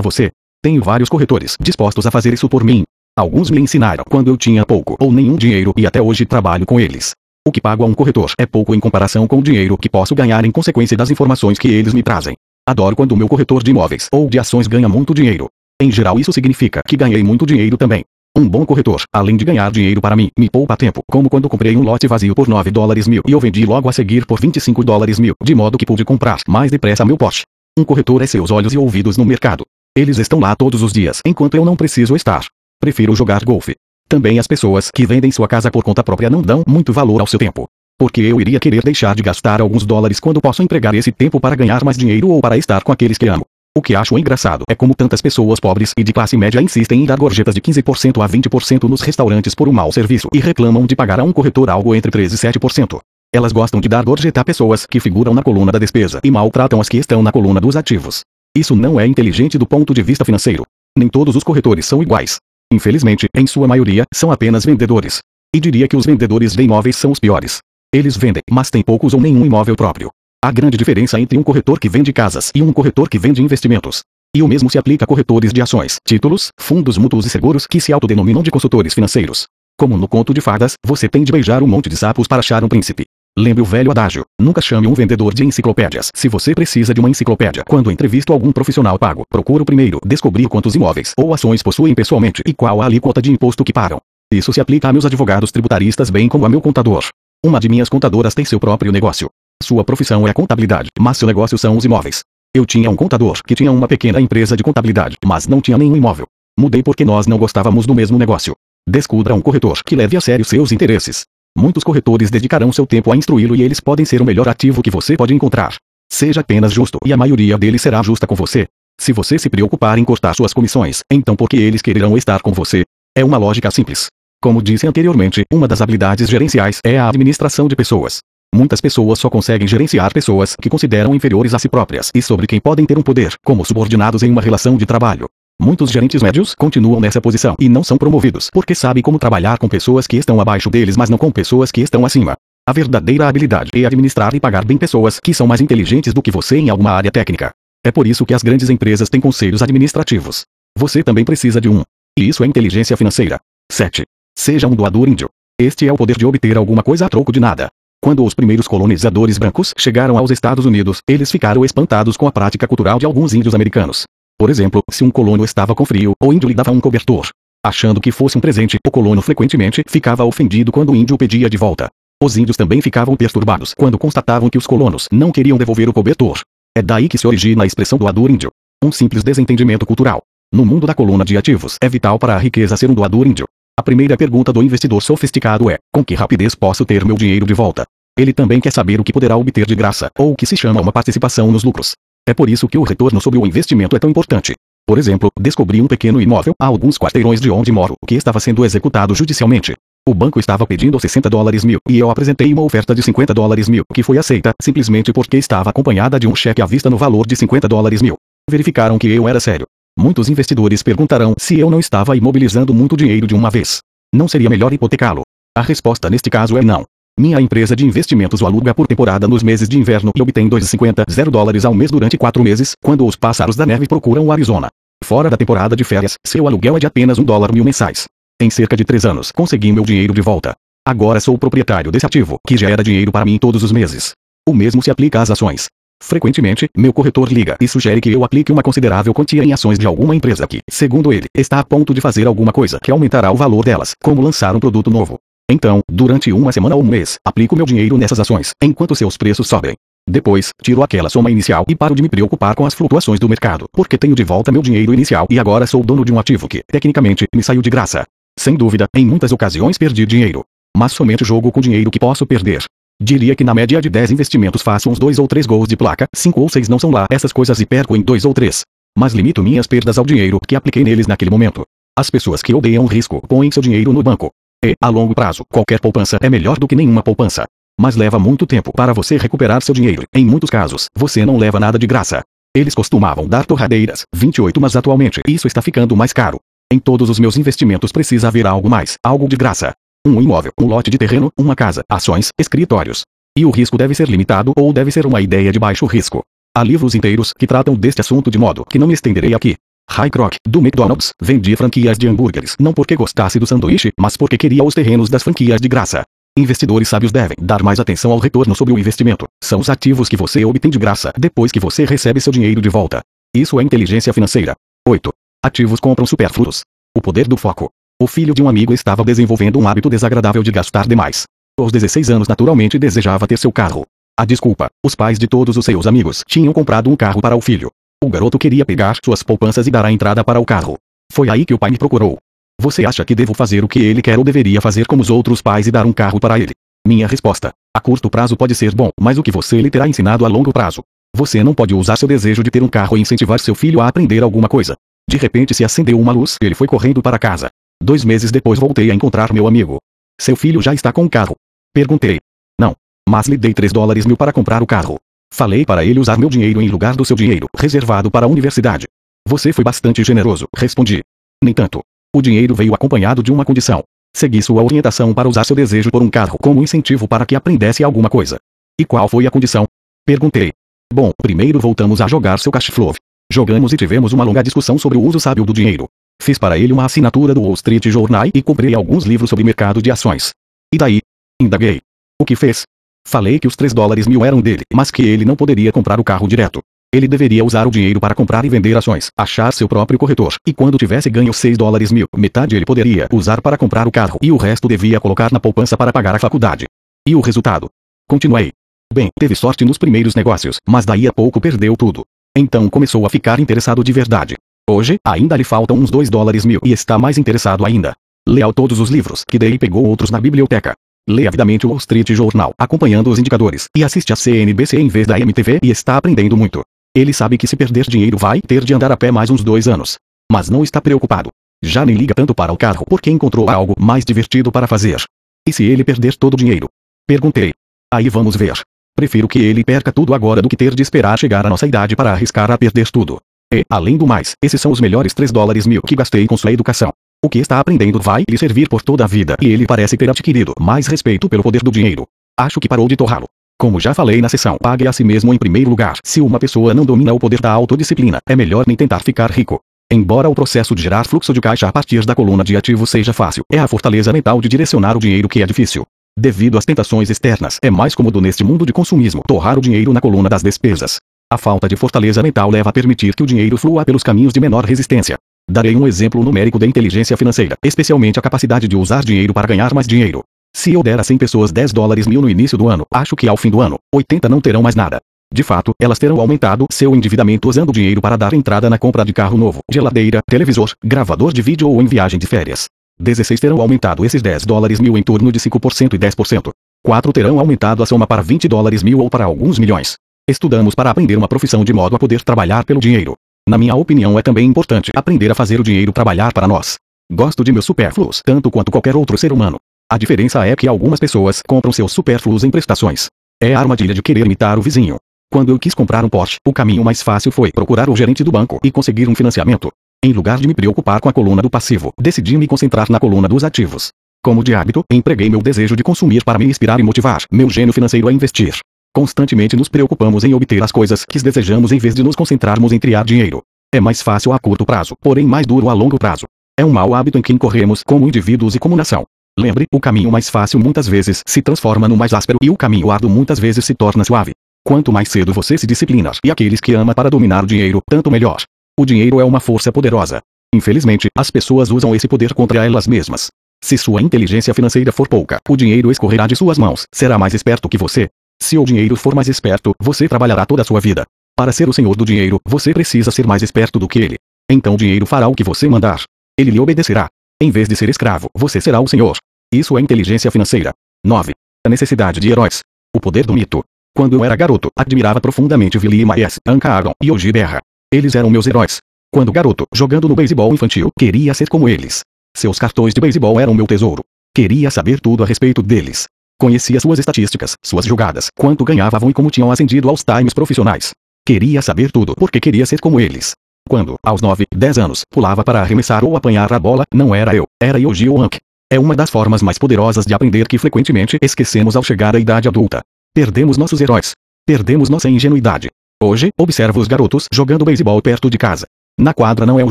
você. 0.00 0.30
Tenho 0.62 0.82
vários 0.82 1.10
corretores 1.10 1.54
dispostos 1.60 2.06
a 2.06 2.10
fazer 2.10 2.32
isso 2.32 2.48
por 2.48 2.64
mim. 2.64 2.84
Alguns 3.14 3.50
me 3.50 3.60
ensinaram 3.60 4.02
quando 4.08 4.28
eu 4.28 4.36
tinha 4.38 4.64
pouco 4.64 4.96
ou 4.98 5.12
nenhum 5.12 5.36
dinheiro 5.36 5.74
e 5.76 5.86
até 5.86 6.00
hoje 6.00 6.24
trabalho 6.24 6.64
com 6.64 6.80
eles. 6.80 7.10
O 7.46 7.52
que 7.52 7.60
pago 7.60 7.84
a 7.84 7.86
um 7.86 7.92
corretor 7.92 8.32
é 8.38 8.46
pouco 8.46 8.74
em 8.74 8.80
comparação 8.80 9.26
com 9.26 9.40
o 9.40 9.42
dinheiro 9.42 9.76
que 9.76 9.90
posso 9.90 10.14
ganhar 10.14 10.42
em 10.42 10.50
consequência 10.50 10.96
das 10.96 11.10
informações 11.10 11.58
que 11.58 11.68
eles 11.68 11.92
me 11.92 12.02
trazem. 12.02 12.34
Adoro 12.66 12.96
quando 12.96 13.14
meu 13.14 13.28
corretor 13.28 13.62
de 13.62 13.72
imóveis 13.72 14.08
ou 14.10 14.30
de 14.30 14.38
ações 14.38 14.66
ganha 14.66 14.88
muito 14.88 15.12
dinheiro. 15.12 15.48
Em 15.82 15.92
geral, 15.92 16.18
isso 16.18 16.32
significa 16.32 16.80
que 16.88 16.96
ganhei 16.96 17.22
muito 17.22 17.44
dinheiro 17.44 17.76
também. 17.76 18.06
Um 18.36 18.48
bom 18.48 18.64
corretor, 18.64 19.02
além 19.12 19.36
de 19.36 19.44
ganhar 19.44 19.72
dinheiro 19.72 20.00
para 20.00 20.14
mim, 20.14 20.30
me 20.38 20.48
poupa 20.48 20.76
tempo, 20.76 21.02
como 21.10 21.28
quando 21.28 21.48
comprei 21.48 21.76
um 21.76 21.82
lote 21.82 22.06
vazio 22.06 22.32
por 22.32 22.46
9 22.46 22.70
dólares 22.70 23.08
mil 23.08 23.22
e 23.26 23.32
eu 23.32 23.40
vendi 23.40 23.66
logo 23.66 23.88
a 23.88 23.92
seguir 23.92 24.24
por 24.24 24.40
25 24.40 24.84
dólares 24.84 25.18
mil, 25.18 25.34
de 25.42 25.52
modo 25.52 25.76
que 25.76 25.84
pude 25.84 26.04
comprar 26.04 26.38
mais 26.48 26.70
depressa 26.70 27.04
meu 27.04 27.18
poste. 27.18 27.42
Um 27.76 27.84
corretor 27.84 28.22
é 28.22 28.26
seus 28.26 28.52
olhos 28.52 28.72
e 28.72 28.78
ouvidos 28.78 29.16
no 29.16 29.24
mercado. 29.24 29.64
Eles 29.96 30.18
estão 30.18 30.38
lá 30.38 30.54
todos 30.54 30.80
os 30.80 30.92
dias, 30.92 31.20
enquanto 31.26 31.56
eu 31.56 31.64
não 31.64 31.74
preciso 31.74 32.14
estar. 32.14 32.46
Prefiro 32.80 33.16
jogar 33.16 33.44
golfe. 33.44 33.74
Também 34.08 34.38
as 34.38 34.46
pessoas 34.46 34.90
que 34.94 35.04
vendem 35.04 35.32
sua 35.32 35.48
casa 35.48 35.70
por 35.70 35.82
conta 35.82 36.04
própria 36.04 36.30
não 36.30 36.40
dão 36.40 36.62
muito 36.66 36.92
valor 36.92 37.20
ao 37.20 37.26
seu 37.26 37.38
tempo. 37.38 37.66
Porque 37.98 38.20
eu 38.20 38.40
iria 38.40 38.60
querer 38.60 38.82
deixar 38.84 39.14
de 39.16 39.22
gastar 39.22 39.60
alguns 39.60 39.84
dólares 39.84 40.20
quando 40.20 40.40
posso 40.40 40.62
empregar 40.62 40.94
esse 40.94 41.10
tempo 41.10 41.40
para 41.40 41.56
ganhar 41.56 41.82
mais 41.84 41.98
dinheiro 41.98 42.28
ou 42.28 42.40
para 42.40 42.56
estar 42.56 42.82
com 42.84 42.92
aqueles 42.92 43.18
que 43.18 43.26
amo. 43.26 43.44
O 43.76 43.80
que 43.80 43.94
acho 43.94 44.18
engraçado 44.18 44.64
é 44.68 44.74
como 44.74 44.96
tantas 44.96 45.22
pessoas 45.22 45.60
pobres 45.60 45.92
e 45.96 46.02
de 46.02 46.12
classe 46.12 46.36
média 46.36 46.60
insistem 46.60 47.02
em 47.02 47.06
dar 47.06 47.16
gorjetas 47.16 47.54
de 47.54 47.60
15% 47.60 48.20
a 48.20 48.28
20% 48.28 48.88
nos 48.88 49.00
restaurantes 49.00 49.54
por 49.54 49.68
um 49.68 49.72
mau 49.72 49.92
serviço 49.92 50.28
e 50.34 50.40
reclamam 50.40 50.86
de 50.86 50.96
pagar 50.96 51.20
a 51.20 51.22
um 51.24 51.32
corretor 51.32 51.70
algo 51.70 51.94
entre 51.94 52.10
13 52.10 52.34
e 52.34 52.38
7%. 52.38 52.98
Elas 53.32 53.52
gostam 53.52 53.80
de 53.80 53.88
dar 53.88 54.04
gorjeta 54.04 54.40
a 54.40 54.44
pessoas 54.44 54.86
que 54.86 54.98
figuram 54.98 55.32
na 55.32 55.42
coluna 55.42 55.70
da 55.70 55.78
despesa 55.78 56.20
e 56.24 56.32
maltratam 56.32 56.80
as 56.80 56.88
que 56.88 56.96
estão 56.96 57.22
na 57.22 57.30
coluna 57.30 57.60
dos 57.60 57.76
ativos. 57.76 58.22
Isso 58.56 58.74
não 58.74 58.98
é 58.98 59.06
inteligente 59.06 59.56
do 59.56 59.66
ponto 59.66 59.94
de 59.94 60.02
vista 60.02 60.24
financeiro. 60.24 60.64
Nem 60.98 61.08
todos 61.08 61.36
os 61.36 61.44
corretores 61.44 61.86
são 61.86 62.02
iguais. 62.02 62.38
Infelizmente, 62.72 63.28
em 63.36 63.46
sua 63.46 63.68
maioria, 63.68 64.04
são 64.12 64.32
apenas 64.32 64.64
vendedores. 64.64 65.20
E 65.54 65.60
diria 65.60 65.86
que 65.86 65.96
os 65.96 66.06
vendedores 66.06 66.56
de 66.56 66.62
imóveis 66.64 66.96
são 66.96 67.12
os 67.12 67.20
piores. 67.20 67.58
Eles 67.94 68.16
vendem, 68.16 68.42
mas 68.50 68.68
têm 68.68 68.82
poucos 68.82 69.14
ou 69.14 69.20
nenhum 69.20 69.46
imóvel 69.46 69.76
próprio. 69.76 70.10
Há 70.42 70.50
grande 70.50 70.78
diferença 70.78 71.20
entre 71.20 71.36
um 71.36 71.42
corretor 71.42 71.78
que 71.78 71.86
vende 71.86 72.14
casas 72.14 72.50
e 72.54 72.62
um 72.62 72.72
corretor 72.72 73.10
que 73.10 73.18
vende 73.18 73.42
investimentos. 73.42 74.02
E 74.34 74.42
o 74.42 74.48
mesmo 74.48 74.70
se 74.70 74.78
aplica 74.78 75.04
a 75.04 75.06
corretores 75.06 75.52
de 75.52 75.60
ações, 75.60 75.96
títulos, 76.02 76.48
fundos 76.58 76.96
mútuos 76.96 77.26
e 77.26 77.30
seguros 77.30 77.66
que 77.66 77.78
se 77.78 77.92
autodenominam 77.92 78.42
de 78.42 78.50
consultores 78.50 78.94
financeiros. 78.94 79.46
Como 79.78 79.98
no 79.98 80.08
conto 80.08 80.32
de 80.32 80.40
fadas, 80.40 80.76
você 80.82 81.10
tem 81.10 81.24
de 81.24 81.32
beijar 81.32 81.62
um 81.62 81.66
monte 81.66 81.90
de 81.90 81.96
sapos 81.96 82.26
para 82.26 82.38
achar 82.38 82.64
um 82.64 82.68
príncipe. 82.68 83.04
Lembre 83.38 83.60
o 83.60 83.66
velho 83.66 83.90
adágio: 83.90 84.24
nunca 84.40 84.62
chame 84.62 84.86
um 84.86 84.94
vendedor 84.94 85.34
de 85.34 85.44
enciclopédias. 85.44 86.08
Se 86.14 86.26
você 86.26 86.54
precisa 86.54 86.94
de 86.94 87.00
uma 87.00 87.10
enciclopédia, 87.10 87.62
quando 87.68 87.90
entrevisto 87.90 88.32
algum 88.32 88.50
profissional 88.50 88.98
pago, 88.98 89.24
procuro 89.28 89.66
primeiro 89.66 90.00
descobrir 90.06 90.48
quantos 90.48 90.74
imóveis 90.74 91.12
ou 91.18 91.34
ações 91.34 91.62
possuem 91.62 91.94
pessoalmente 91.94 92.42
e 92.46 92.54
qual 92.54 92.80
a 92.80 92.86
alíquota 92.86 93.20
de 93.20 93.30
imposto 93.30 93.62
que 93.62 93.74
pagam. 93.74 94.00
Isso 94.32 94.54
se 94.54 94.60
aplica 94.60 94.88
a 94.88 94.92
meus 94.92 95.04
advogados 95.04 95.52
tributaristas 95.52 96.08
bem 96.08 96.30
como 96.30 96.46
a 96.46 96.48
meu 96.48 96.62
contador. 96.62 97.04
Uma 97.44 97.60
de 97.60 97.68
minhas 97.68 97.90
contadoras 97.90 98.34
tem 98.34 98.44
seu 98.46 98.58
próprio 98.58 98.90
negócio. 98.90 99.28
Sua 99.62 99.84
profissão 99.84 100.26
é 100.26 100.30
a 100.30 100.34
contabilidade, 100.34 100.88
mas 100.98 101.18
seu 101.18 101.28
negócio 101.28 101.58
são 101.58 101.76
os 101.76 101.84
imóveis. 101.84 102.22
Eu 102.54 102.64
tinha 102.64 102.90
um 102.90 102.96
contador 102.96 103.40
que 103.46 103.54
tinha 103.54 103.70
uma 103.70 103.86
pequena 103.86 104.20
empresa 104.20 104.56
de 104.56 104.62
contabilidade, 104.62 105.16
mas 105.24 105.46
não 105.46 105.60
tinha 105.60 105.76
nenhum 105.76 105.96
imóvel. 105.96 106.26
Mudei 106.58 106.82
porque 106.82 107.04
nós 107.04 107.26
não 107.26 107.38
gostávamos 107.38 107.86
do 107.86 107.94
mesmo 107.94 108.18
negócio. 108.18 108.54
Descubra 108.88 109.34
um 109.34 109.40
corretor 109.40 109.82
que 109.84 109.94
leve 109.94 110.16
a 110.16 110.20
sério 110.20 110.44
seus 110.44 110.72
interesses. 110.72 111.24
Muitos 111.56 111.84
corretores 111.84 112.30
dedicarão 112.30 112.72
seu 112.72 112.86
tempo 112.86 113.12
a 113.12 113.16
instruí-lo 113.16 113.54
e 113.54 113.62
eles 113.62 113.80
podem 113.80 114.04
ser 114.04 114.22
o 114.22 114.24
melhor 114.24 114.48
ativo 114.48 114.82
que 114.82 114.90
você 114.90 115.16
pode 115.16 115.34
encontrar. 115.34 115.76
Seja 116.10 116.40
apenas 116.40 116.72
justo 116.72 116.98
e 117.04 117.12
a 117.12 117.16
maioria 117.16 117.56
deles 117.58 117.82
será 117.82 118.02
justa 118.02 118.26
com 118.26 118.34
você. 118.34 118.66
Se 118.98 119.12
você 119.12 119.38
se 119.38 119.48
preocupar 119.48 119.98
em 119.98 120.04
cortar 120.04 120.34
suas 120.34 120.52
comissões, 120.52 121.00
então 121.10 121.36
por 121.36 121.48
que 121.48 121.56
eles 121.56 121.82
quererão 121.82 122.16
estar 122.16 122.40
com 122.40 122.52
você? 122.52 122.84
É 123.16 123.24
uma 123.24 123.36
lógica 123.36 123.70
simples. 123.70 124.06
Como 124.42 124.62
disse 124.62 124.86
anteriormente, 124.86 125.42
uma 125.52 125.68
das 125.68 125.80
habilidades 125.82 126.28
gerenciais 126.28 126.78
é 126.84 126.98
a 126.98 127.08
administração 127.08 127.68
de 127.68 127.76
pessoas. 127.76 128.20
Muitas 128.54 128.80
pessoas 128.80 129.18
só 129.18 129.30
conseguem 129.30 129.66
gerenciar 129.66 130.12
pessoas 130.12 130.56
que 130.60 130.68
consideram 130.68 131.14
inferiores 131.14 131.54
a 131.54 131.58
si 131.58 131.68
próprias 131.68 132.10
e 132.14 132.20
sobre 132.20 132.46
quem 132.46 132.60
podem 132.60 132.84
ter 132.84 132.98
um 132.98 133.02
poder, 133.02 133.34
como 133.44 133.64
subordinados 133.64 134.22
em 134.22 134.30
uma 134.30 134.42
relação 134.42 134.76
de 134.76 134.84
trabalho. 134.84 135.28
Muitos 135.60 135.90
gerentes 135.90 136.22
médios 136.22 136.54
continuam 136.54 137.00
nessa 137.00 137.20
posição 137.20 137.54
e 137.60 137.68
não 137.68 137.84
são 137.84 137.96
promovidos 137.96 138.50
porque 138.52 138.74
sabem 138.74 139.02
como 139.02 139.18
trabalhar 139.18 139.58
com 139.58 139.68
pessoas 139.68 140.06
que 140.06 140.16
estão 140.16 140.40
abaixo 140.40 140.68
deles, 140.68 140.96
mas 140.96 141.08
não 141.08 141.18
com 141.18 141.30
pessoas 141.30 141.70
que 141.70 141.80
estão 141.80 142.04
acima. 142.04 142.34
A 142.66 142.72
verdadeira 142.72 143.28
habilidade 143.28 143.70
é 143.74 143.84
administrar 143.84 144.34
e 144.34 144.40
pagar 144.40 144.64
bem 144.64 144.76
pessoas 144.76 145.20
que 145.20 145.32
são 145.32 145.46
mais 145.46 145.60
inteligentes 145.60 146.12
do 146.12 146.22
que 146.22 146.30
você 146.30 146.56
em 146.56 146.70
alguma 146.70 146.90
área 146.90 147.10
técnica. 147.10 147.52
É 147.84 147.90
por 147.90 148.06
isso 148.06 148.26
que 148.26 148.34
as 148.34 148.42
grandes 148.42 148.68
empresas 148.68 149.08
têm 149.08 149.20
conselhos 149.20 149.62
administrativos. 149.62 150.44
Você 150.76 151.02
também 151.02 151.24
precisa 151.24 151.60
de 151.60 151.68
um. 151.68 151.82
E 152.18 152.28
isso 152.28 152.44
é 152.44 152.46
inteligência 152.46 152.96
financeira. 152.96 153.38
7. 153.70 154.04
Seja 154.36 154.66
um 154.66 154.74
doador 154.74 155.08
índio. 155.08 155.28
Este 155.58 155.86
é 155.86 155.92
o 155.92 155.96
poder 155.96 156.16
de 156.16 156.26
obter 156.26 156.56
alguma 156.56 156.82
coisa 156.82 157.06
a 157.06 157.08
troco 157.08 157.32
de 157.32 157.40
nada. 157.40 157.68
Quando 158.02 158.24
os 158.24 158.32
primeiros 158.32 158.66
colonizadores 158.66 159.36
brancos 159.36 159.74
chegaram 159.76 160.16
aos 160.16 160.30
Estados 160.30 160.64
Unidos, 160.64 161.02
eles 161.06 161.30
ficaram 161.30 161.62
espantados 161.66 162.16
com 162.16 162.26
a 162.26 162.32
prática 162.32 162.66
cultural 162.66 162.98
de 162.98 163.04
alguns 163.04 163.34
índios 163.34 163.54
americanos. 163.54 164.04
Por 164.38 164.48
exemplo, 164.48 164.82
se 164.90 165.04
um 165.04 165.10
colono 165.10 165.44
estava 165.44 165.74
com 165.74 165.84
frio, 165.84 166.14
o 166.22 166.32
índio 166.32 166.48
lhe 166.48 166.54
dava 166.54 166.70
um 166.70 166.80
cobertor. 166.80 167.28
Achando 167.62 168.00
que 168.00 168.10
fosse 168.10 168.38
um 168.38 168.40
presente, 168.40 168.78
o 168.86 168.90
colono 168.90 169.20
frequentemente 169.20 169.84
ficava 169.86 170.24
ofendido 170.24 170.72
quando 170.72 170.92
o 170.92 170.96
índio 170.96 171.18
pedia 171.18 171.50
de 171.50 171.58
volta. 171.58 171.90
Os 172.22 172.38
índios 172.38 172.56
também 172.56 172.80
ficavam 172.80 173.14
perturbados 173.14 173.74
quando 173.74 173.98
constatavam 173.98 174.48
que 174.48 174.56
os 174.56 174.66
colonos 174.66 175.06
não 175.12 175.30
queriam 175.30 175.58
devolver 175.58 175.86
o 175.86 175.92
cobertor. 175.92 176.40
É 176.74 176.80
daí 176.80 177.06
que 177.06 177.18
se 177.18 177.26
origina 177.26 177.64
a 177.64 177.66
expressão 177.66 177.98
doador 177.98 178.30
índio. 178.30 178.50
Um 178.82 178.90
simples 178.90 179.22
desentendimento 179.22 179.84
cultural. 179.84 180.22
No 180.50 180.64
mundo 180.64 180.86
da 180.86 180.94
coluna 180.94 181.22
de 181.22 181.36
ativos, 181.36 181.76
é 181.82 181.88
vital 181.88 182.18
para 182.18 182.34
a 182.34 182.38
riqueza 182.38 182.78
ser 182.78 182.90
um 182.90 182.94
doador 182.94 183.26
índio. 183.26 183.46
A 183.80 183.82
primeira 183.82 184.14
pergunta 184.14 184.52
do 184.52 184.62
investidor 184.62 185.02
sofisticado 185.02 185.70
é: 185.70 185.78
com 185.90 186.04
que 186.04 186.14
rapidez 186.14 186.54
posso 186.54 186.84
ter 186.84 187.02
meu 187.02 187.16
dinheiro 187.16 187.46
de 187.46 187.54
volta? 187.54 187.86
Ele 188.18 188.30
também 188.30 188.60
quer 188.60 188.70
saber 188.70 189.00
o 189.00 189.02
que 189.02 189.10
poderá 189.10 189.38
obter 189.38 189.64
de 189.64 189.74
graça, 189.74 190.10
ou 190.18 190.32
o 190.32 190.36
que 190.36 190.44
se 190.44 190.54
chama 190.54 190.82
uma 190.82 190.92
participação 190.92 191.50
nos 191.50 191.64
lucros. 191.64 191.94
É 192.28 192.34
por 192.34 192.50
isso 192.50 192.68
que 192.68 192.76
o 192.76 192.82
retorno 192.82 193.22
sobre 193.22 193.38
o 193.38 193.46
investimento 193.46 193.96
é 193.96 193.98
tão 193.98 194.10
importante. 194.10 194.54
Por 194.86 194.98
exemplo, 194.98 195.30
descobri 195.40 195.80
um 195.80 195.86
pequeno 195.86 196.20
imóvel 196.20 196.52
a 196.60 196.66
alguns 196.66 196.98
quarteirões 196.98 197.40
de 197.40 197.50
onde 197.50 197.72
moro, 197.72 197.94
que 198.06 198.16
estava 198.16 198.38
sendo 198.38 198.66
executado 198.66 199.14
judicialmente. 199.14 199.72
O 200.06 200.12
banco 200.12 200.38
estava 200.38 200.66
pedindo 200.66 201.00
60 201.00 201.30
dólares 201.30 201.64
mil 201.64 201.78
e 201.88 201.98
eu 201.98 202.10
apresentei 202.10 202.52
uma 202.52 202.60
oferta 202.60 202.94
de 202.94 203.02
50 203.02 203.32
dólares 203.32 203.66
mil, 203.66 203.84
que 203.94 204.02
foi 204.02 204.18
aceita 204.18 204.52
simplesmente 204.60 205.10
porque 205.10 205.38
estava 205.38 205.70
acompanhada 205.70 206.20
de 206.20 206.28
um 206.28 206.36
cheque 206.36 206.60
à 206.60 206.66
vista 206.66 206.90
no 206.90 206.98
valor 206.98 207.26
de 207.26 207.34
50 207.34 207.66
dólares 207.66 208.02
mil. 208.02 208.18
Verificaram 208.50 208.98
que 208.98 209.08
eu 209.08 209.26
era 209.26 209.40
sério. 209.40 209.66
Muitos 209.98 210.28
investidores 210.28 210.82
perguntarão 210.82 211.34
se 211.38 211.58
eu 211.58 211.70
não 211.70 211.80
estava 211.80 212.16
imobilizando 212.16 212.72
muito 212.72 212.96
dinheiro 212.96 213.26
de 213.26 213.34
uma 213.34 213.50
vez. 213.50 213.78
Não 214.14 214.26
seria 214.26 214.50
melhor 214.50 214.72
hipotecá-lo? 214.72 215.22
A 215.56 215.62
resposta 215.62 216.08
neste 216.08 216.30
caso 216.30 216.56
é 216.56 216.62
não. 216.62 216.84
Minha 217.18 217.40
empresa 217.40 217.76
de 217.76 217.84
investimentos 217.84 218.40
o 218.40 218.46
aluga 218.46 218.74
por 218.74 218.86
temporada 218.86 219.28
nos 219.28 219.42
meses 219.42 219.68
de 219.68 219.78
inverno 219.78 220.10
e 220.16 220.22
obtém 220.22 220.48
2,50 220.48 221.04
0 221.10 221.30
dólares 221.30 221.64
ao 221.64 221.74
mês 221.74 221.90
durante 221.90 222.16
quatro 222.16 222.42
meses, 222.42 222.72
quando 222.82 223.04
os 223.06 223.14
pássaros 223.16 223.56
da 223.56 223.66
neve 223.66 223.86
procuram 223.86 224.26
o 224.26 224.32
Arizona. 224.32 224.68
Fora 225.04 225.28
da 225.28 225.36
temporada 225.36 225.76
de 225.76 225.84
férias, 225.84 226.14
seu 226.26 226.46
aluguel 226.46 226.76
é 226.76 226.80
de 226.80 226.86
apenas 226.86 227.18
um 227.18 227.24
dólar 227.24 227.52
mil 227.52 227.64
mensais. 227.64 228.04
Em 228.40 228.48
cerca 228.48 228.76
de 228.76 228.84
três 228.84 229.04
anos, 229.04 229.30
consegui 229.30 229.70
meu 229.70 229.84
dinheiro 229.84 230.14
de 230.14 230.20
volta. 230.22 230.54
Agora 230.86 231.20
sou 231.20 231.34
o 231.34 231.38
proprietário 231.38 231.92
desse 231.92 232.06
ativo, 232.06 232.38
que 232.46 232.56
gera 232.56 232.82
dinheiro 232.82 233.12
para 233.12 233.24
mim 233.24 233.38
todos 233.38 233.62
os 233.62 233.70
meses. 233.70 234.12
O 234.48 234.54
mesmo 234.54 234.82
se 234.82 234.90
aplica 234.90 235.20
às 235.20 235.30
ações. 235.30 235.66
Frequentemente, 236.02 236.68
meu 236.76 236.92
corretor 236.92 237.30
liga 237.32 237.56
e 237.60 237.68
sugere 237.68 238.00
que 238.00 238.10
eu 238.10 238.24
aplique 238.24 238.50
uma 238.50 238.62
considerável 238.62 239.12
quantia 239.12 239.44
em 239.44 239.52
ações 239.52 239.78
de 239.78 239.86
alguma 239.86 240.16
empresa 240.16 240.46
que, 240.46 240.60
segundo 240.68 241.12
ele, 241.12 241.26
está 241.34 241.58
a 241.58 241.64
ponto 241.64 241.92
de 241.92 242.00
fazer 242.00 242.26
alguma 242.26 242.52
coisa 242.52 242.78
que 242.82 242.90
aumentará 242.90 243.30
o 243.30 243.36
valor 243.36 243.64
delas, 243.64 243.94
como 244.02 244.22
lançar 244.22 244.56
um 244.56 244.60
produto 244.60 244.90
novo. 244.90 245.18
Então, 245.50 245.80
durante 245.90 246.32
uma 246.32 246.52
semana 246.52 246.74
ou 246.74 246.82
um 246.82 246.86
mês, 246.86 247.16
aplico 247.24 247.54
meu 247.54 247.66
dinheiro 247.66 247.98
nessas 247.98 248.18
ações, 248.18 248.52
enquanto 248.62 248.94
seus 248.94 249.16
preços 249.16 249.48
sobem. 249.48 249.74
Depois, 250.08 250.50
tiro 250.62 250.82
aquela 250.82 251.10
soma 251.10 251.30
inicial 251.30 251.64
e 251.68 251.76
paro 251.76 251.94
de 251.94 252.02
me 252.02 252.08
preocupar 252.08 252.54
com 252.54 252.64
as 252.64 252.74
flutuações 252.74 253.20
do 253.20 253.28
mercado, 253.28 253.66
porque 253.72 253.98
tenho 253.98 254.14
de 254.14 254.24
volta 254.24 254.50
meu 254.50 254.62
dinheiro 254.62 254.94
inicial 254.94 255.26
e 255.28 255.38
agora 255.38 255.66
sou 255.66 255.84
dono 255.84 256.04
de 256.04 256.12
um 256.12 256.18
ativo 256.18 256.48
que, 256.48 256.62
tecnicamente, 256.66 257.26
me 257.34 257.42
saiu 257.42 257.60
de 257.62 257.70
graça. 257.70 258.04
Sem 258.38 258.54
dúvida, 258.54 258.86
em 258.96 259.04
muitas 259.04 259.32
ocasiões 259.32 259.76
perdi 259.76 260.06
dinheiro. 260.06 260.44
Mas 260.76 260.92
somente 260.92 261.24
jogo 261.24 261.52
com 261.52 261.60
dinheiro 261.60 261.90
que 261.90 261.98
posso 261.98 262.24
perder. 262.24 262.64
Diria 263.02 263.34
que 263.34 263.42
na 263.42 263.54
média 263.54 263.80
de 263.80 263.88
10 263.88 264.10
investimentos 264.10 264.60
faço 264.60 264.90
uns 264.90 264.98
2 264.98 265.18
ou 265.18 265.26
3 265.26 265.46
gols 265.46 265.66
de 265.66 265.74
placa, 265.74 266.06
5 266.14 266.38
ou 266.38 266.50
6 266.50 266.68
não 266.68 266.78
são 266.78 266.90
lá 266.90 267.06
essas 267.10 267.32
coisas 267.32 267.58
e 267.58 267.64
perco 267.64 267.96
em 267.96 268.02
2 268.02 268.26
ou 268.26 268.34
3. 268.34 268.60
Mas 268.98 269.14
limito 269.14 269.42
minhas 269.42 269.66
perdas 269.66 269.96
ao 269.96 270.04
dinheiro 270.04 270.38
que 270.46 270.54
apliquei 270.54 270.84
neles 270.84 271.06
naquele 271.06 271.30
momento. 271.30 271.64
As 271.98 272.10
pessoas 272.10 272.42
que 272.42 272.52
odeiam 272.52 272.84
o 272.84 272.86
risco 272.86 273.26
põem 273.26 273.50
seu 273.50 273.62
dinheiro 273.62 273.90
no 273.90 274.02
banco. 274.02 274.30
E, 274.62 274.74
a 274.78 274.88
longo 274.90 275.14
prazo, 275.14 275.44
qualquer 275.50 275.80
poupança 275.80 276.18
é 276.20 276.28
melhor 276.28 276.58
do 276.58 276.68
que 276.68 276.76
nenhuma 276.76 277.02
poupança. 277.02 277.46
Mas 277.80 277.96
leva 277.96 278.18
muito 278.18 278.46
tempo 278.46 278.70
para 278.70 278.92
você 278.92 279.16
recuperar 279.16 279.62
seu 279.62 279.74
dinheiro. 279.74 280.02
Em 280.14 280.26
muitos 280.26 280.50
casos, 280.50 280.88
você 280.94 281.24
não 281.24 281.38
leva 281.38 281.58
nada 281.58 281.78
de 281.78 281.86
graça. 281.86 282.20
Eles 282.54 282.74
costumavam 282.74 283.26
dar 283.26 283.46
torradeiras, 283.46 284.02
28 284.14 284.60
mas 284.60 284.76
atualmente 284.76 285.22
isso 285.26 285.46
está 285.46 285.62
ficando 285.62 285.96
mais 285.96 286.12
caro. 286.12 286.38
Em 286.70 286.78
todos 286.78 287.08
os 287.08 287.18
meus 287.18 287.38
investimentos 287.38 287.92
precisa 287.92 288.28
haver 288.28 288.46
algo 288.46 288.68
mais, 288.68 288.96
algo 289.02 289.26
de 289.26 289.36
graça. 289.36 289.72
Um 290.06 290.18
imóvel, 290.22 290.50
um 290.58 290.64
lote 290.64 290.90
de 290.90 290.96
terreno, 290.96 291.30
uma 291.36 291.54
casa, 291.54 291.84
ações, 291.86 292.30
escritórios. 292.38 293.02
E 293.36 293.44
o 293.44 293.50
risco 293.50 293.76
deve 293.76 293.94
ser 293.94 294.08
limitado 294.08 294.52
ou 294.56 294.72
deve 294.72 294.90
ser 294.90 295.04
uma 295.04 295.20
ideia 295.20 295.52
de 295.52 295.58
baixo 295.58 295.84
risco. 295.84 296.22
Há 296.56 296.64
livros 296.64 296.94
inteiros 296.94 297.34
que 297.38 297.46
tratam 297.46 297.74
deste 297.74 298.00
assunto 298.00 298.30
de 298.30 298.38
modo 298.38 298.64
que 298.64 298.78
não 298.78 298.86
me 298.86 298.94
estenderei 298.94 299.34
aqui. 299.34 299.56
High 299.90 300.08
Kroc, 300.08 300.36
do 300.48 300.60
McDonald's, 300.60 301.12
vendia 301.20 301.54
franquias 301.54 301.98
de 301.98 302.08
hambúrgueres 302.08 302.56
não 302.58 302.72
porque 302.72 302.96
gostasse 302.96 303.38
do 303.38 303.46
sanduíche, 303.46 303.92
mas 304.00 304.16
porque 304.16 304.38
queria 304.38 304.64
os 304.64 304.72
terrenos 304.72 305.10
das 305.10 305.22
franquias 305.22 305.60
de 305.60 305.68
graça. 305.68 306.02
Investidores 306.34 306.88
sábios 306.88 307.12
devem 307.12 307.36
dar 307.38 307.62
mais 307.62 307.78
atenção 307.78 308.10
ao 308.10 308.18
retorno 308.18 308.56
sobre 308.56 308.72
o 308.72 308.78
investimento. 308.78 309.26
São 309.44 309.60
os 309.60 309.68
ativos 309.68 310.08
que 310.08 310.16
você 310.16 310.46
obtém 310.46 310.70
de 310.70 310.78
graça 310.78 311.12
depois 311.18 311.52
que 311.52 311.60
você 311.60 311.84
recebe 311.84 312.22
seu 312.22 312.32
dinheiro 312.32 312.62
de 312.62 312.70
volta. 312.70 313.02
Isso 313.36 313.60
é 313.60 313.62
inteligência 313.62 314.14
financeira. 314.14 314.54
8. 314.88 315.12
Ativos 315.44 315.78
compram 315.78 316.06
supérfluos. 316.06 316.62
O 316.96 317.02
poder 317.02 317.28
do 317.28 317.36
foco. 317.36 317.70
O 318.02 318.06
filho 318.06 318.32
de 318.32 318.42
um 318.42 318.48
amigo 318.48 318.72
estava 318.72 319.04
desenvolvendo 319.04 319.60
um 319.60 319.68
hábito 319.68 319.90
desagradável 319.90 320.42
de 320.42 320.50
gastar 320.50 320.88
demais. 320.88 321.24
Aos 321.58 321.70
16 321.70 322.08
anos 322.08 322.28
naturalmente 322.28 322.78
desejava 322.78 323.26
ter 323.26 323.38
seu 323.38 323.52
carro. 323.52 323.84
A 324.18 324.24
desculpa, 324.24 324.70
os 324.82 324.94
pais 324.94 325.18
de 325.18 325.28
todos 325.28 325.54
os 325.58 325.66
seus 325.66 325.86
amigos 325.86 326.24
tinham 326.26 326.50
comprado 326.50 326.88
um 326.88 326.96
carro 326.96 327.20
para 327.20 327.36
o 327.36 327.42
filho. 327.42 327.70
O 328.02 328.08
garoto 328.08 328.38
queria 328.38 328.64
pegar 328.64 328.96
suas 329.04 329.22
poupanças 329.22 329.66
e 329.66 329.70
dar 329.70 329.84
a 329.84 329.92
entrada 329.92 330.24
para 330.24 330.40
o 330.40 330.46
carro. 330.46 330.78
Foi 331.12 331.28
aí 331.28 331.44
que 331.44 331.52
o 331.52 331.58
pai 331.58 331.70
me 331.70 331.76
procurou. 331.76 332.16
Você 332.58 332.86
acha 332.86 333.04
que 333.04 333.14
devo 333.14 333.34
fazer 333.34 333.62
o 333.62 333.68
que 333.68 333.80
ele 333.80 334.00
quer 334.00 334.16
ou 334.16 334.24
deveria 334.24 334.62
fazer 334.62 334.86
como 334.86 335.02
os 335.02 335.10
outros 335.10 335.42
pais 335.42 335.66
e 335.66 335.70
dar 335.70 335.84
um 335.84 335.92
carro 335.92 336.18
para 336.18 336.38
ele? 336.38 336.52
Minha 336.88 337.06
resposta: 337.06 337.52
a 337.76 337.80
curto 337.82 338.08
prazo 338.08 338.34
pode 338.34 338.54
ser 338.54 338.74
bom, 338.74 338.88
mas 338.98 339.18
o 339.18 339.22
que 339.22 339.30
você 339.30 339.60
lhe 339.60 339.68
terá 339.68 339.86
ensinado 339.86 340.24
a 340.24 340.28
longo 340.28 340.54
prazo? 340.54 340.82
Você 341.14 341.44
não 341.44 341.52
pode 341.52 341.74
usar 341.74 341.96
seu 341.96 342.08
desejo 342.08 342.42
de 342.42 342.50
ter 342.50 342.62
um 342.62 342.68
carro 342.68 342.96
e 342.96 343.00
incentivar 343.02 343.38
seu 343.40 343.54
filho 343.54 343.78
a 343.78 343.88
aprender 343.88 344.22
alguma 344.22 344.48
coisa. 344.48 344.74
De 345.06 345.18
repente 345.18 345.52
se 345.52 345.64
acendeu 345.64 346.00
uma 346.00 346.12
luz 346.12 346.36
ele 346.40 346.54
foi 346.54 346.66
correndo 346.66 347.02
para 347.02 347.18
casa. 347.18 347.50
Dois 347.82 348.04
meses 348.04 348.30
depois 348.30 348.58
voltei 348.58 348.90
a 348.90 348.94
encontrar 348.94 349.32
meu 349.32 349.46
amigo. 349.46 349.78
Seu 350.20 350.36
filho 350.36 350.60
já 350.60 350.74
está 350.74 350.92
com 350.92 351.04
o 351.04 351.10
carro. 351.10 351.34
Perguntei. 351.72 352.18
Não. 352.60 352.74
Mas 353.08 353.26
lhe 353.26 353.36
dei 353.36 353.54
3 353.54 353.72
dólares 353.72 354.04
mil 354.04 354.16
para 354.16 354.32
comprar 354.32 354.62
o 354.62 354.66
carro. 354.66 354.98
Falei 355.32 355.64
para 355.64 355.84
ele 355.84 355.98
usar 355.98 356.18
meu 356.18 356.28
dinheiro 356.28 356.60
em 356.60 356.68
lugar 356.68 356.94
do 356.94 357.04
seu 357.04 357.16
dinheiro, 357.16 357.46
reservado 357.56 358.10
para 358.10 358.26
a 358.26 358.28
universidade. 358.28 358.86
Você 359.26 359.52
foi 359.52 359.64
bastante 359.64 360.02
generoso, 360.04 360.46
respondi. 360.54 361.00
No 361.42 361.48
entanto, 361.48 361.80
o 362.14 362.20
dinheiro 362.20 362.54
veio 362.54 362.74
acompanhado 362.74 363.22
de 363.22 363.32
uma 363.32 363.44
condição. 363.44 363.82
Segui 364.14 364.42
sua 364.42 364.62
orientação 364.62 365.14
para 365.14 365.28
usar 365.28 365.44
seu 365.44 365.54
desejo 365.54 365.90
por 365.90 366.02
um 366.02 366.10
carro 366.10 366.36
como 366.38 366.62
incentivo 366.62 367.06
para 367.06 367.24
que 367.24 367.36
aprendesse 367.36 367.84
alguma 367.84 368.10
coisa. 368.10 368.38
E 368.78 368.84
qual 368.84 369.08
foi 369.08 369.26
a 369.26 369.30
condição? 369.30 369.66
Perguntei. 370.04 370.52
Bom, 370.92 371.12
primeiro 371.22 371.60
voltamos 371.60 372.00
a 372.00 372.08
jogar 372.08 372.38
seu 372.40 372.50
cash 372.50 372.66
flow. 372.66 372.92
Jogamos 373.32 373.72
e 373.72 373.76
tivemos 373.76 374.12
uma 374.12 374.24
longa 374.24 374.42
discussão 374.42 374.76
sobre 374.76 374.98
o 374.98 375.02
uso 375.02 375.20
sábio 375.20 375.44
do 375.44 375.52
dinheiro. 375.52 375.86
Fiz 376.20 376.38
para 376.38 376.58
ele 376.58 376.72
uma 376.72 376.84
assinatura 376.84 377.32
do 377.32 377.40
Wall 377.40 377.54
Street 377.54 377.86
Journal 377.88 378.26
e 378.34 378.42
comprei 378.42 378.74
alguns 378.74 379.04
livros 379.04 379.30
sobre 379.30 379.42
mercado 379.42 379.80
de 379.80 379.90
ações. 379.90 380.32
E 380.72 380.76
daí? 380.76 381.00
Indaguei. 381.40 381.80
O 382.20 382.26
que 382.26 382.36
fez? 382.36 382.62
Falei 383.06 383.38
que 383.38 383.48
os 383.48 383.56
3 383.56 383.72
dólares 383.72 384.06
mil 384.06 384.22
eram 384.22 384.42
dele, 384.42 384.62
mas 384.72 384.90
que 384.90 385.02
ele 385.02 385.24
não 385.24 385.34
poderia 385.34 385.72
comprar 385.72 385.98
o 385.98 386.04
carro 386.04 386.28
direto. 386.28 386.60
Ele 386.92 387.08
deveria 387.08 387.42
usar 387.42 387.66
o 387.66 387.70
dinheiro 387.70 387.98
para 387.98 388.14
comprar 388.14 388.44
e 388.44 388.50
vender 388.50 388.76
ações, 388.76 389.10
achar 389.16 389.52
seu 389.52 389.66
próprio 389.66 389.98
corretor, 389.98 390.34
e 390.46 390.52
quando 390.52 390.76
tivesse 390.76 391.08
ganho 391.08 391.32
6 391.32 391.56
dólares 391.56 391.90
mil, 391.90 392.06
metade 392.14 392.54
ele 392.54 392.66
poderia 392.66 393.08
usar 393.12 393.40
para 393.40 393.56
comprar 393.56 393.88
o 393.88 393.92
carro 393.92 394.18
e 394.20 394.30
o 394.30 394.36
resto 394.36 394.68
devia 394.68 395.00
colocar 395.00 395.32
na 395.32 395.40
poupança 395.40 395.76
para 395.76 395.92
pagar 395.92 396.14
a 396.14 396.18
faculdade. 396.18 396.66
E 397.08 397.14
o 397.14 397.20
resultado? 397.20 397.68
Continuei. 398.06 398.52
Bem, 398.92 399.08
teve 399.18 399.34
sorte 399.34 399.64
nos 399.64 399.78
primeiros 399.78 400.14
negócios, 400.14 400.56
mas 400.68 400.84
daí 400.84 401.06
a 401.06 401.12
pouco 401.12 401.40
perdeu 401.40 401.76
tudo. 401.76 402.02
Então 402.36 402.68
começou 402.68 403.06
a 403.06 403.10
ficar 403.10 403.40
interessado 403.40 403.82
de 403.82 403.92
verdade. 403.92 404.36
Hoje, 404.70 405.00
ainda 405.04 405.36
lhe 405.36 405.42
faltam 405.42 405.76
uns 405.76 405.90
2 405.90 406.08
dólares 406.08 406.44
mil 406.44 406.60
e 406.64 406.70
está 406.70 406.96
mais 406.96 407.18
interessado 407.18 407.66
ainda. 407.66 407.92
Leal 408.28 408.52
todos 408.52 408.78
os 408.78 408.88
livros 408.88 409.24
que 409.28 409.36
dei 409.36 409.54
e 409.54 409.58
pegou 409.58 409.84
outros 409.84 410.12
na 410.12 410.20
biblioteca. 410.20 410.74
Lê 411.08 411.26
avidamente 411.26 411.66
o 411.66 411.70
Wall 411.70 411.78
Street 411.78 412.08
Journal, 412.12 412.54
acompanhando 412.56 413.10
os 413.10 413.18
indicadores, 413.18 413.66
e 413.76 413.82
assiste 413.82 414.12
a 414.12 414.16
CNBC 414.16 414.78
em 414.78 414.86
vez 414.86 415.08
da 415.08 415.18
MTV 415.18 415.58
e 415.60 415.70
está 415.70 415.96
aprendendo 415.96 416.36
muito. 416.36 416.62
Ele 416.94 417.12
sabe 417.12 417.36
que 417.36 417.48
se 417.48 417.56
perder 417.56 417.86
dinheiro 417.88 418.16
vai 418.16 418.40
ter 418.40 418.64
de 418.64 418.72
andar 418.72 418.92
a 418.92 418.96
pé 418.96 419.10
mais 419.10 419.28
uns 419.28 419.42
dois 419.42 419.66
anos. 419.66 419.98
Mas 420.30 420.48
não 420.48 420.62
está 420.62 420.80
preocupado. 420.80 421.30
Já 421.64 421.84
nem 421.84 421.96
liga 421.96 422.14
tanto 422.14 422.32
para 422.32 422.52
o 422.52 422.56
carro 422.56 422.86
porque 422.88 423.10
encontrou 423.10 423.50
algo 423.50 423.74
mais 423.76 424.04
divertido 424.04 424.52
para 424.52 424.68
fazer. 424.68 425.02
E 425.48 425.52
se 425.52 425.64
ele 425.64 425.82
perder 425.82 426.16
todo 426.16 426.34
o 426.34 426.36
dinheiro? 426.36 426.68
Perguntei. 427.08 427.52
Aí 427.92 428.08
vamos 428.08 428.36
ver. 428.36 428.60
Prefiro 428.96 429.26
que 429.26 429.40
ele 429.40 429.64
perca 429.64 429.90
tudo 429.90 430.14
agora 430.14 430.40
do 430.40 430.48
que 430.48 430.56
ter 430.56 430.76
de 430.76 430.82
esperar 430.82 431.18
chegar 431.18 431.44
à 431.44 431.50
nossa 431.50 431.66
idade 431.66 431.96
para 431.96 432.12
arriscar 432.12 432.52
a 432.52 432.56
perder 432.58 432.88
tudo. 432.88 433.20
E, 433.52 433.64
além 433.68 433.96
do 433.96 434.06
mais, 434.06 434.34
esses 434.40 434.60
são 434.60 434.70
os 434.70 434.80
melhores 434.80 435.12
3 435.12 435.32
dólares 435.32 435.66
mil 435.66 435.82
que 435.82 435.96
gastei 435.96 436.24
com 436.26 436.36
sua 436.36 436.52
educação. 436.52 436.92
O 437.24 437.28
que 437.28 437.40
está 437.40 437.58
aprendendo 437.58 438.00
vai 438.00 438.22
lhe 438.30 438.38
servir 438.38 438.68
por 438.68 438.80
toda 438.80 439.04
a 439.04 439.08
vida 439.08 439.36
e 439.42 439.48
ele 439.48 439.66
parece 439.66 439.96
ter 439.96 440.08
adquirido 440.08 440.54
mais 440.58 440.86
respeito 440.86 441.28
pelo 441.28 441.42
poder 441.42 441.60
do 441.62 441.72
dinheiro. 441.72 442.06
Acho 442.38 442.60
que 442.60 442.68
parou 442.68 442.86
de 442.86 442.96
torrá-lo. 442.96 443.26
Como 443.58 443.80
já 443.80 443.92
falei 443.92 444.22
na 444.22 444.28
sessão, 444.28 444.56
pague 444.56 444.86
a 444.86 444.92
si 444.92 445.02
mesmo 445.02 445.34
em 445.34 445.38
primeiro 445.38 445.68
lugar. 445.68 445.96
Se 446.04 446.20
uma 446.20 446.38
pessoa 446.38 446.72
não 446.72 446.86
domina 446.86 447.12
o 447.12 447.18
poder 447.18 447.40
da 447.40 447.50
autodisciplina, 447.50 448.20
é 448.26 448.36
melhor 448.36 448.64
nem 448.66 448.76
tentar 448.76 449.00
ficar 449.00 449.30
rico. 449.30 449.60
Embora 449.92 450.28
o 450.28 450.34
processo 450.34 450.72
de 450.72 450.82
gerar 450.82 451.04
fluxo 451.04 451.34
de 451.34 451.40
caixa 451.40 451.66
a 451.66 451.72
partir 451.72 452.06
da 452.06 452.14
coluna 452.14 452.44
de 452.44 452.56
ativos 452.56 452.88
seja 452.88 453.12
fácil, 453.12 453.42
é 453.52 453.58
a 453.58 453.66
fortaleza 453.66 454.12
mental 454.12 454.40
de 454.40 454.48
direcionar 454.48 454.96
o 454.96 455.00
dinheiro 455.00 455.28
que 455.28 455.42
é 455.42 455.46
difícil. 455.46 455.84
Devido 456.16 456.56
às 456.56 456.64
tentações 456.64 457.10
externas, 457.10 457.58
é 457.60 457.70
mais 457.70 457.96
cômodo 457.96 458.20
neste 458.20 458.44
mundo 458.44 458.64
de 458.64 458.72
consumismo 458.72 459.22
torrar 459.26 459.58
o 459.58 459.60
dinheiro 459.60 459.92
na 459.92 460.00
coluna 460.00 460.28
das 460.28 460.42
despesas. 460.42 460.98
A 461.32 461.38
falta 461.38 461.68
de 461.68 461.76
fortaleza 461.76 462.24
mental 462.24 462.50
leva 462.50 462.70
a 462.70 462.72
permitir 462.72 463.14
que 463.14 463.22
o 463.22 463.26
dinheiro 463.26 463.56
flua 463.56 463.84
pelos 463.84 464.02
caminhos 464.02 464.32
de 464.32 464.40
menor 464.40 464.64
resistência. 464.64 465.16
Darei 465.48 465.76
um 465.76 465.86
exemplo 465.86 466.24
numérico 466.24 466.58
da 466.58 466.66
inteligência 466.66 467.16
financeira, 467.16 467.54
especialmente 467.64 468.18
a 468.18 468.22
capacidade 468.22 468.66
de 468.66 468.76
usar 468.76 469.04
dinheiro 469.04 469.32
para 469.32 469.46
ganhar 469.46 469.72
mais 469.72 469.86
dinheiro. 469.86 470.24
Se 470.52 470.72
eu 470.72 470.82
der 470.82 470.98
a 470.98 471.04
100 471.04 471.18
pessoas 471.18 471.52
10 471.52 471.72
dólares 471.72 472.08
mil 472.08 472.20
no 472.20 472.28
início 472.28 472.58
do 472.58 472.68
ano, 472.68 472.84
acho 472.92 473.14
que 473.14 473.28
ao 473.28 473.36
fim 473.36 473.48
do 473.48 473.60
ano, 473.60 473.76
80 473.94 474.28
não 474.28 474.40
terão 474.40 474.60
mais 474.60 474.74
nada. 474.74 474.98
De 475.32 475.44
fato, 475.44 475.70
elas 475.80 476.00
terão 476.00 476.20
aumentado 476.20 476.66
seu 476.68 476.96
endividamento 476.96 477.48
usando 477.48 477.72
dinheiro 477.72 478.00
para 478.00 478.18
dar 478.18 478.34
entrada 478.34 478.68
na 478.68 478.76
compra 478.76 479.04
de 479.04 479.12
carro 479.12 479.38
novo, 479.38 479.60
geladeira, 479.70 480.18
televisor, 480.28 480.72
gravador 480.84 481.32
de 481.32 481.42
vídeo 481.42 481.68
ou 481.68 481.80
em 481.80 481.86
viagem 481.86 482.18
de 482.18 482.26
férias. 482.26 482.66
16 482.98 483.38
terão 483.38 483.60
aumentado 483.60 484.04
esses 484.04 484.20
10 484.20 484.44
dólares 484.44 484.80
mil 484.80 484.98
em 484.98 485.02
torno 485.04 485.30
de 485.30 485.38
5% 485.38 485.94
e 485.94 485.98
10%. 485.98 486.50
4 486.84 487.12
terão 487.12 487.38
aumentado 487.38 487.84
a 487.84 487.86
soma 487.86 488.04
para 488.04 488.20
20 488.20 488.48
dólares 488.48 488.82
mil 488.82 488.98
ou 488.98 489.08
para 489.08 489.24
alguns 489.24 489.60
milhões. 489.60 489.94
Estudamos 490.30 490.76
para 490.76 490.90
aprender 490.90 491.16
uma 491.16 491.26
profissão 491.26 491.64
de 491.64 491.72
modo 491.72 491.96
a 491.96 491.98
poder 491.98 492.22
trabalhar 492.22 492.64
pelo 492.64 492.78
dinheiro. 492.78 493.16
Na 493.48 493.58
minha 493.58 493.74
opinião 493.74 494.16
é 494.16 494.22
também 494.22 494.46
importante 494.46 494.92
aprender 494.94 495.28
a 495.28 495.34
fazer 495.34 495.58
o 495.58 495.64
dinheiro 495.64 495.90
trabalhar 495.90 496.32
para 496.32 496.46
nós. 496.46 496.76
Gosto 497.12 497.42
de 497.42 497.50
meus 497.50 497.64
supérfluos 497.64 498.22
tanto 498.24 498.48
quanto 498.48 498.70
qualquer 498.70 498.94
outro 498.94 499.18
ser 499.18 499.32
humano. 499.32 499.56
A 499.90 499.98
diferença 499.98 500.46
é 500.46 500.54
que 500.54 500.68
algumas 500.68 501.00
pessoas 501.00 501.42
compram 501.44 501.72
seus 501.72 501.90
supérfluos 501.90 502.44
em 502.44 502.50
prestações. 502.50 503.08
É 503.42 503.56
a 503.56 503.58
armadilha 503.58 503.92
de 503.92 504.00
querer 504.02 504.24
imitar 504.24 504.56
o 504.56 504.62
vizinho. 504.62 504.98
Quando 505.32 505.48
eu 505.48 505.58
quis 505.58 505.74
comprar 505.74 506.04
um 506.04 506.08
Porsche, 506.08 506.36
o 506.46 506.52
caminho 506.52 506.84
mais 506.84 507.02
fácil 507.02 507.32
foi 507.32 507.50
procurar 507.50 507.90
o 507.90 507.96
gerente 507.96 508.22
do 508.22 508.30
banco 508.30 508.60
e 508.62 508.70
conseguir 508.70 509.08
um 509.08 509.16
financiamento. 509.16 509.68
Em 510.04 510.12
lugar 510.12 510.38
de 510.38 510.46
me 510.46 510.54
preocupar 510.54 511.00
com 511.00 511.08
a 511.08 511.12
coluna 511.12 511.42
do 511.42 511.50
passivo, 511.50 511.92
decidi 512.00 512.38
me 512.38 512.46
concentrar 512.46 512.88
na 512.88 513.00
coluna 513.00 513.26
dos 513.26 513.42
ativos. 513.42 513.90
Como 514.22 514.44
de 514.44 514.54
hábito, 514.54 514.84
empreguei 514.92 515.28
meu 515.28 515.42
desejo 515.42 515.74
de 515.74 515.82
consumir 515.82 516.22
para 516.22 516.38
me 516.38 516.44
inspirar 516.44 516.78
e 516.78 516.84
motivar 516.84 517.22
meu 517.32 517.50
gênio 517.50 517.72
financeiro 517.72 518.06
a 518.06 518.12
investir. 518.12 518.60
Constantemente 518.92 519.56
nos 519.56 519.68
preocupamos 519.68 520.24
em 520.24 520.34
obter 520.34 520.62
as 520.62 520.72
coisas 520.72 521.04
que 521.04 521.18
desejamos 521.20 521.70
em 521.70 521.78
vez 521.78 521.94
de 521.94 522.02
nos 522.02 522.16
concentrarmos 522.16 522.72
em 522.72 522.78
criar 522.78 523.04
dinheiro. 523.04 523.40
É 523.72 523.80
mais 523.80 524.02
fácil 524.02 524.32
a 524.32 524.38
curto 524.38 524.66
prazo, 524.66 524.96
porém 525.00 525.24
mais 525.24 525.46
duro 525.46 525.68
a 525.68 525.72
longo 525.72 525.96
prazo. 525.96 526.26
É 526.58 526.64
um 526.64 526.70
mau 526.70 526.92
hábito 526.92 527.16
em 527.16 527.22
que 527.22 527.32
incorremos 527.32 527.84
como 527.84 528.08
indivíduos 528.08 528.56
e 528.56 528.58
como 528.58 528.74
nação. 528.74 529.04
Lembre, 529.38 529.66
o 529.72 529.78
caminho 529.78 530.10
mais 530.10 530.28
fácil 530.28 530.58
muitas 530.58 530.88
vezes 530.88 531.22
se 531.24 531.40
transforma 531.40 531.86
no 531.86 531.96
mais 531.96 532.12
áspero 532.12 532.38
e 532.42 532.50
o 532.50 532.56
caminho 532.56 532.90
árduo 532.90 533.08
muitas 533.08 533.38
vezes 533.38 533.64
se 533.64 533.74
torna 533.74 534.02
suave. 534.02 534.32
Quanto 534.64 534.92
mais 534.92 535.08
cedo 535.08 535.32
você 535.32 535.56
se 535.56 535.68
disciplinar 535.68 536.16
e 536.24 536.30
aqueles 536.30 536.60
que 536.60 536.74
ama 536.74 536.92
para 536.92 537.08
dominar 537.08 537.44
o 537.44 537.46
dinheiro, 537.46 537.80
tanto 537.88 538.10
melhor. 538.10 538.42
O 538.78 538.84
dinheiro 538.84 539.20
é 539.20 539.24
uma 539.24 539.38
força 539.38 539.70
poderosa. 539.70 540.20
Infelizmente, 540.52 541.08
as 541.16 541.30
pessoas 541.30 541.70
usam 541.70 541.94
esse 541.94 542.08
poder 542.08 542.34
contra 542.34 542.66
elas 542.66 542.88
mesmas. 542.88 543.28
Se 543.62 543.78
sua 543.78 544.02
inteligência 544.02 544.52
financeira 544.52 544.90
for 544.90 545.06
pouca, 545.06 545.38
o 545.48 545.56
dinheiro 545.56 545.92
escorrerá 545.92 546.26
de 546.26 546.34
suas 546.34 546.58
mãos, 546.58 546.86
será 546.92 547.16
mais 547.18 547.34
esperto 547.34 547.68
que 547.68 547.78
você. 547.78 548.08
Se 548.42 548.58
o 548.58 548.64
dinheiro 548.64 548.96
for 548.96 549.14
mais 549.14 549.28
esperto, 549.28 549.74
você 549.80 550.08
trabalhará 550.08 550.44
toda 550.46 550.62
a 550.62 550.64
sua 550.64 550.80
vida. 550.80 551.04
Para 551.36 551.52
ser 551.52 551.68
o 551.68 551.72
senhor 551.72 551.94
do 551.94 552.04
dinheiro, 552.04 552.40
você 552.44 552.72
precisa 552.72 553.10
ser 553.10 553.26
mais 553.26 553.42
esperto 553.42 553.78
do 553.78 553.86
que 553.86 553.98
ele. 553.98 554.16
Então 554.50 554.74
o 554.74 554.76
dinheiro 554.76 555.06
fará 555.06 555.28
o 555.28 555.34
que 555.34 555.44
você 555.44 555.68
mandar. 555.68 556.02
Ele 556.38 556.50
lhe 556.50 556.60
obedecerá. 556.60 557.08
Em 557.40 557.50
vez 557.50 557.68
de 557.68 557.76
ser 557.76 557.88
escravo, 557.88 558.28
você 558.34 558.60
será 558.60 558.80
o 558.80 558.88
senhor. 558.88 559.16
Isso 559.52 559.78
é 559.78 559.80
inteligência 559.80 560.30
financeira. 560.30 560.72
9. 561.04 561.32
A 561.64 561.68
necessidade 561.68 562.20
de 562.20 562.30
heróis. 562.30 562.60
O 562.94 563.00
poder 563.00 563.24
do 563.24 563.32
mito. 563.32 563.62
Quando 563.94 564.16
eu 564.16 564.24
era 564.24 564.36
garoto, 564.36 564.68
admirava 564.76 565.20
profundamente 565.20 565.78
Willie 565.78 566.04
Maes, 566.04 566.38
Anka 566.46 566.70
Aaron 566.70 566.92
e 567.02 567.10
Oji 567.10 567.32
Berra. 567.32 567.60
Eles 567.92 568.14
eram 568.14 568.30
meus 568.30 568.46
heróis. 568.46 568.78
Quando 569.12 569.32
garoto, 569.32 569.64
jogando 569.74 570.08
no 570.08 570.14
beisebol 570.14 570.52
infantil, 570.54 570.90
queria 570.98 571.34
ser 571.34 571.48
como 571.48 571.68
eles. 571.68 572.00
Seus 572.36 572.58
cartões 572.58 572.94
de 572.94 573.00
beisebol 573.00 573.40
eram 573.40 573.54
meu 573.54 573.66
tesouro. 573.66 574.02
Queria 574.34 574.70
saber 574.70 575.00
tudo 575.00 575.24
a 575.24 575.26
respeito 575.26 575.62
deles. 575.62 576.06
Conhecia 576.40 576.80
suas 576.80 576.98
estatísticas, 576.98 577.54
suas 577.62 577.84
jogadas, 577.84 578.28
quanto 578.34 578.64
ganhavam 578.64 579.10
e 579.10 579.12
como 579.12 579.30
tinham 579.30 579.52
ascendido 579.52 579.90
aos 579.90 580.02
times 580.02 580.32
profissionais. 580.32 580.92
Queria 581.26 581.60
saber 581.60 581.92
tudo 581.92 582.14
porque 582.14 582.40
queria 582.40 582.64
ser 582.64 582.80
como 582.80 582.98
eles. 582.98 583.32
Quando, 583.68 583.96
aos 584.02 584.22
9, 584.22 584.46
10 584.56 584.78
anos, 584.78 585.02
pulava 585.12 585.44
para 585.44 585.60
arremessar 585.60 586.02
ou 586.02 586.16
apanhar 586.16 586.50
a 586.50 586.58
bola, 586.58 586.84
não 586.94 587.14
era 587.14 587.34
eu, 587.34 587.44
era 587.62 587.78
Yoji 587.78 588.08
ou. 588.08 588.26
É 588.72 588.78
uma 588.78 588.96
das 588.96 589.10
formas 589.10 589.42
mais 589.42 589.58
poderosas 589.58 590.06
de 590.06 590.14
aprender 590.14 590.48
que 590.48 590.56
frequentemente 590.56 591.18
esquecemos 591.20 591.76
ao 591.76 591.82
chegar 591.82 592.16
à 592.16 592.18
idade 592.18 592.48
adulta. 592.48 592.80
Perdemos 593.14 593.58
nossos 593.58 593.78
heróis. 593.82 594.12
Perdemos 594.46 594.88
nossa 594.88 595.10
ingenuidade. 595.10 595.68
Hoje, 596.02 596.30
observo 596.40 596.80
os 596.80 596.88
garotos 596.88 597.26
jogando 597.30 597.66
beisebol 597.66 598.00
perto 598.00 598.30
de 598.30 598.38
casa. 598.38 598.64
Na 598.98 599.12
quadra 599.12 599.44
não 599.44 599.60
é 599.60 599.64
o 599.64 599.70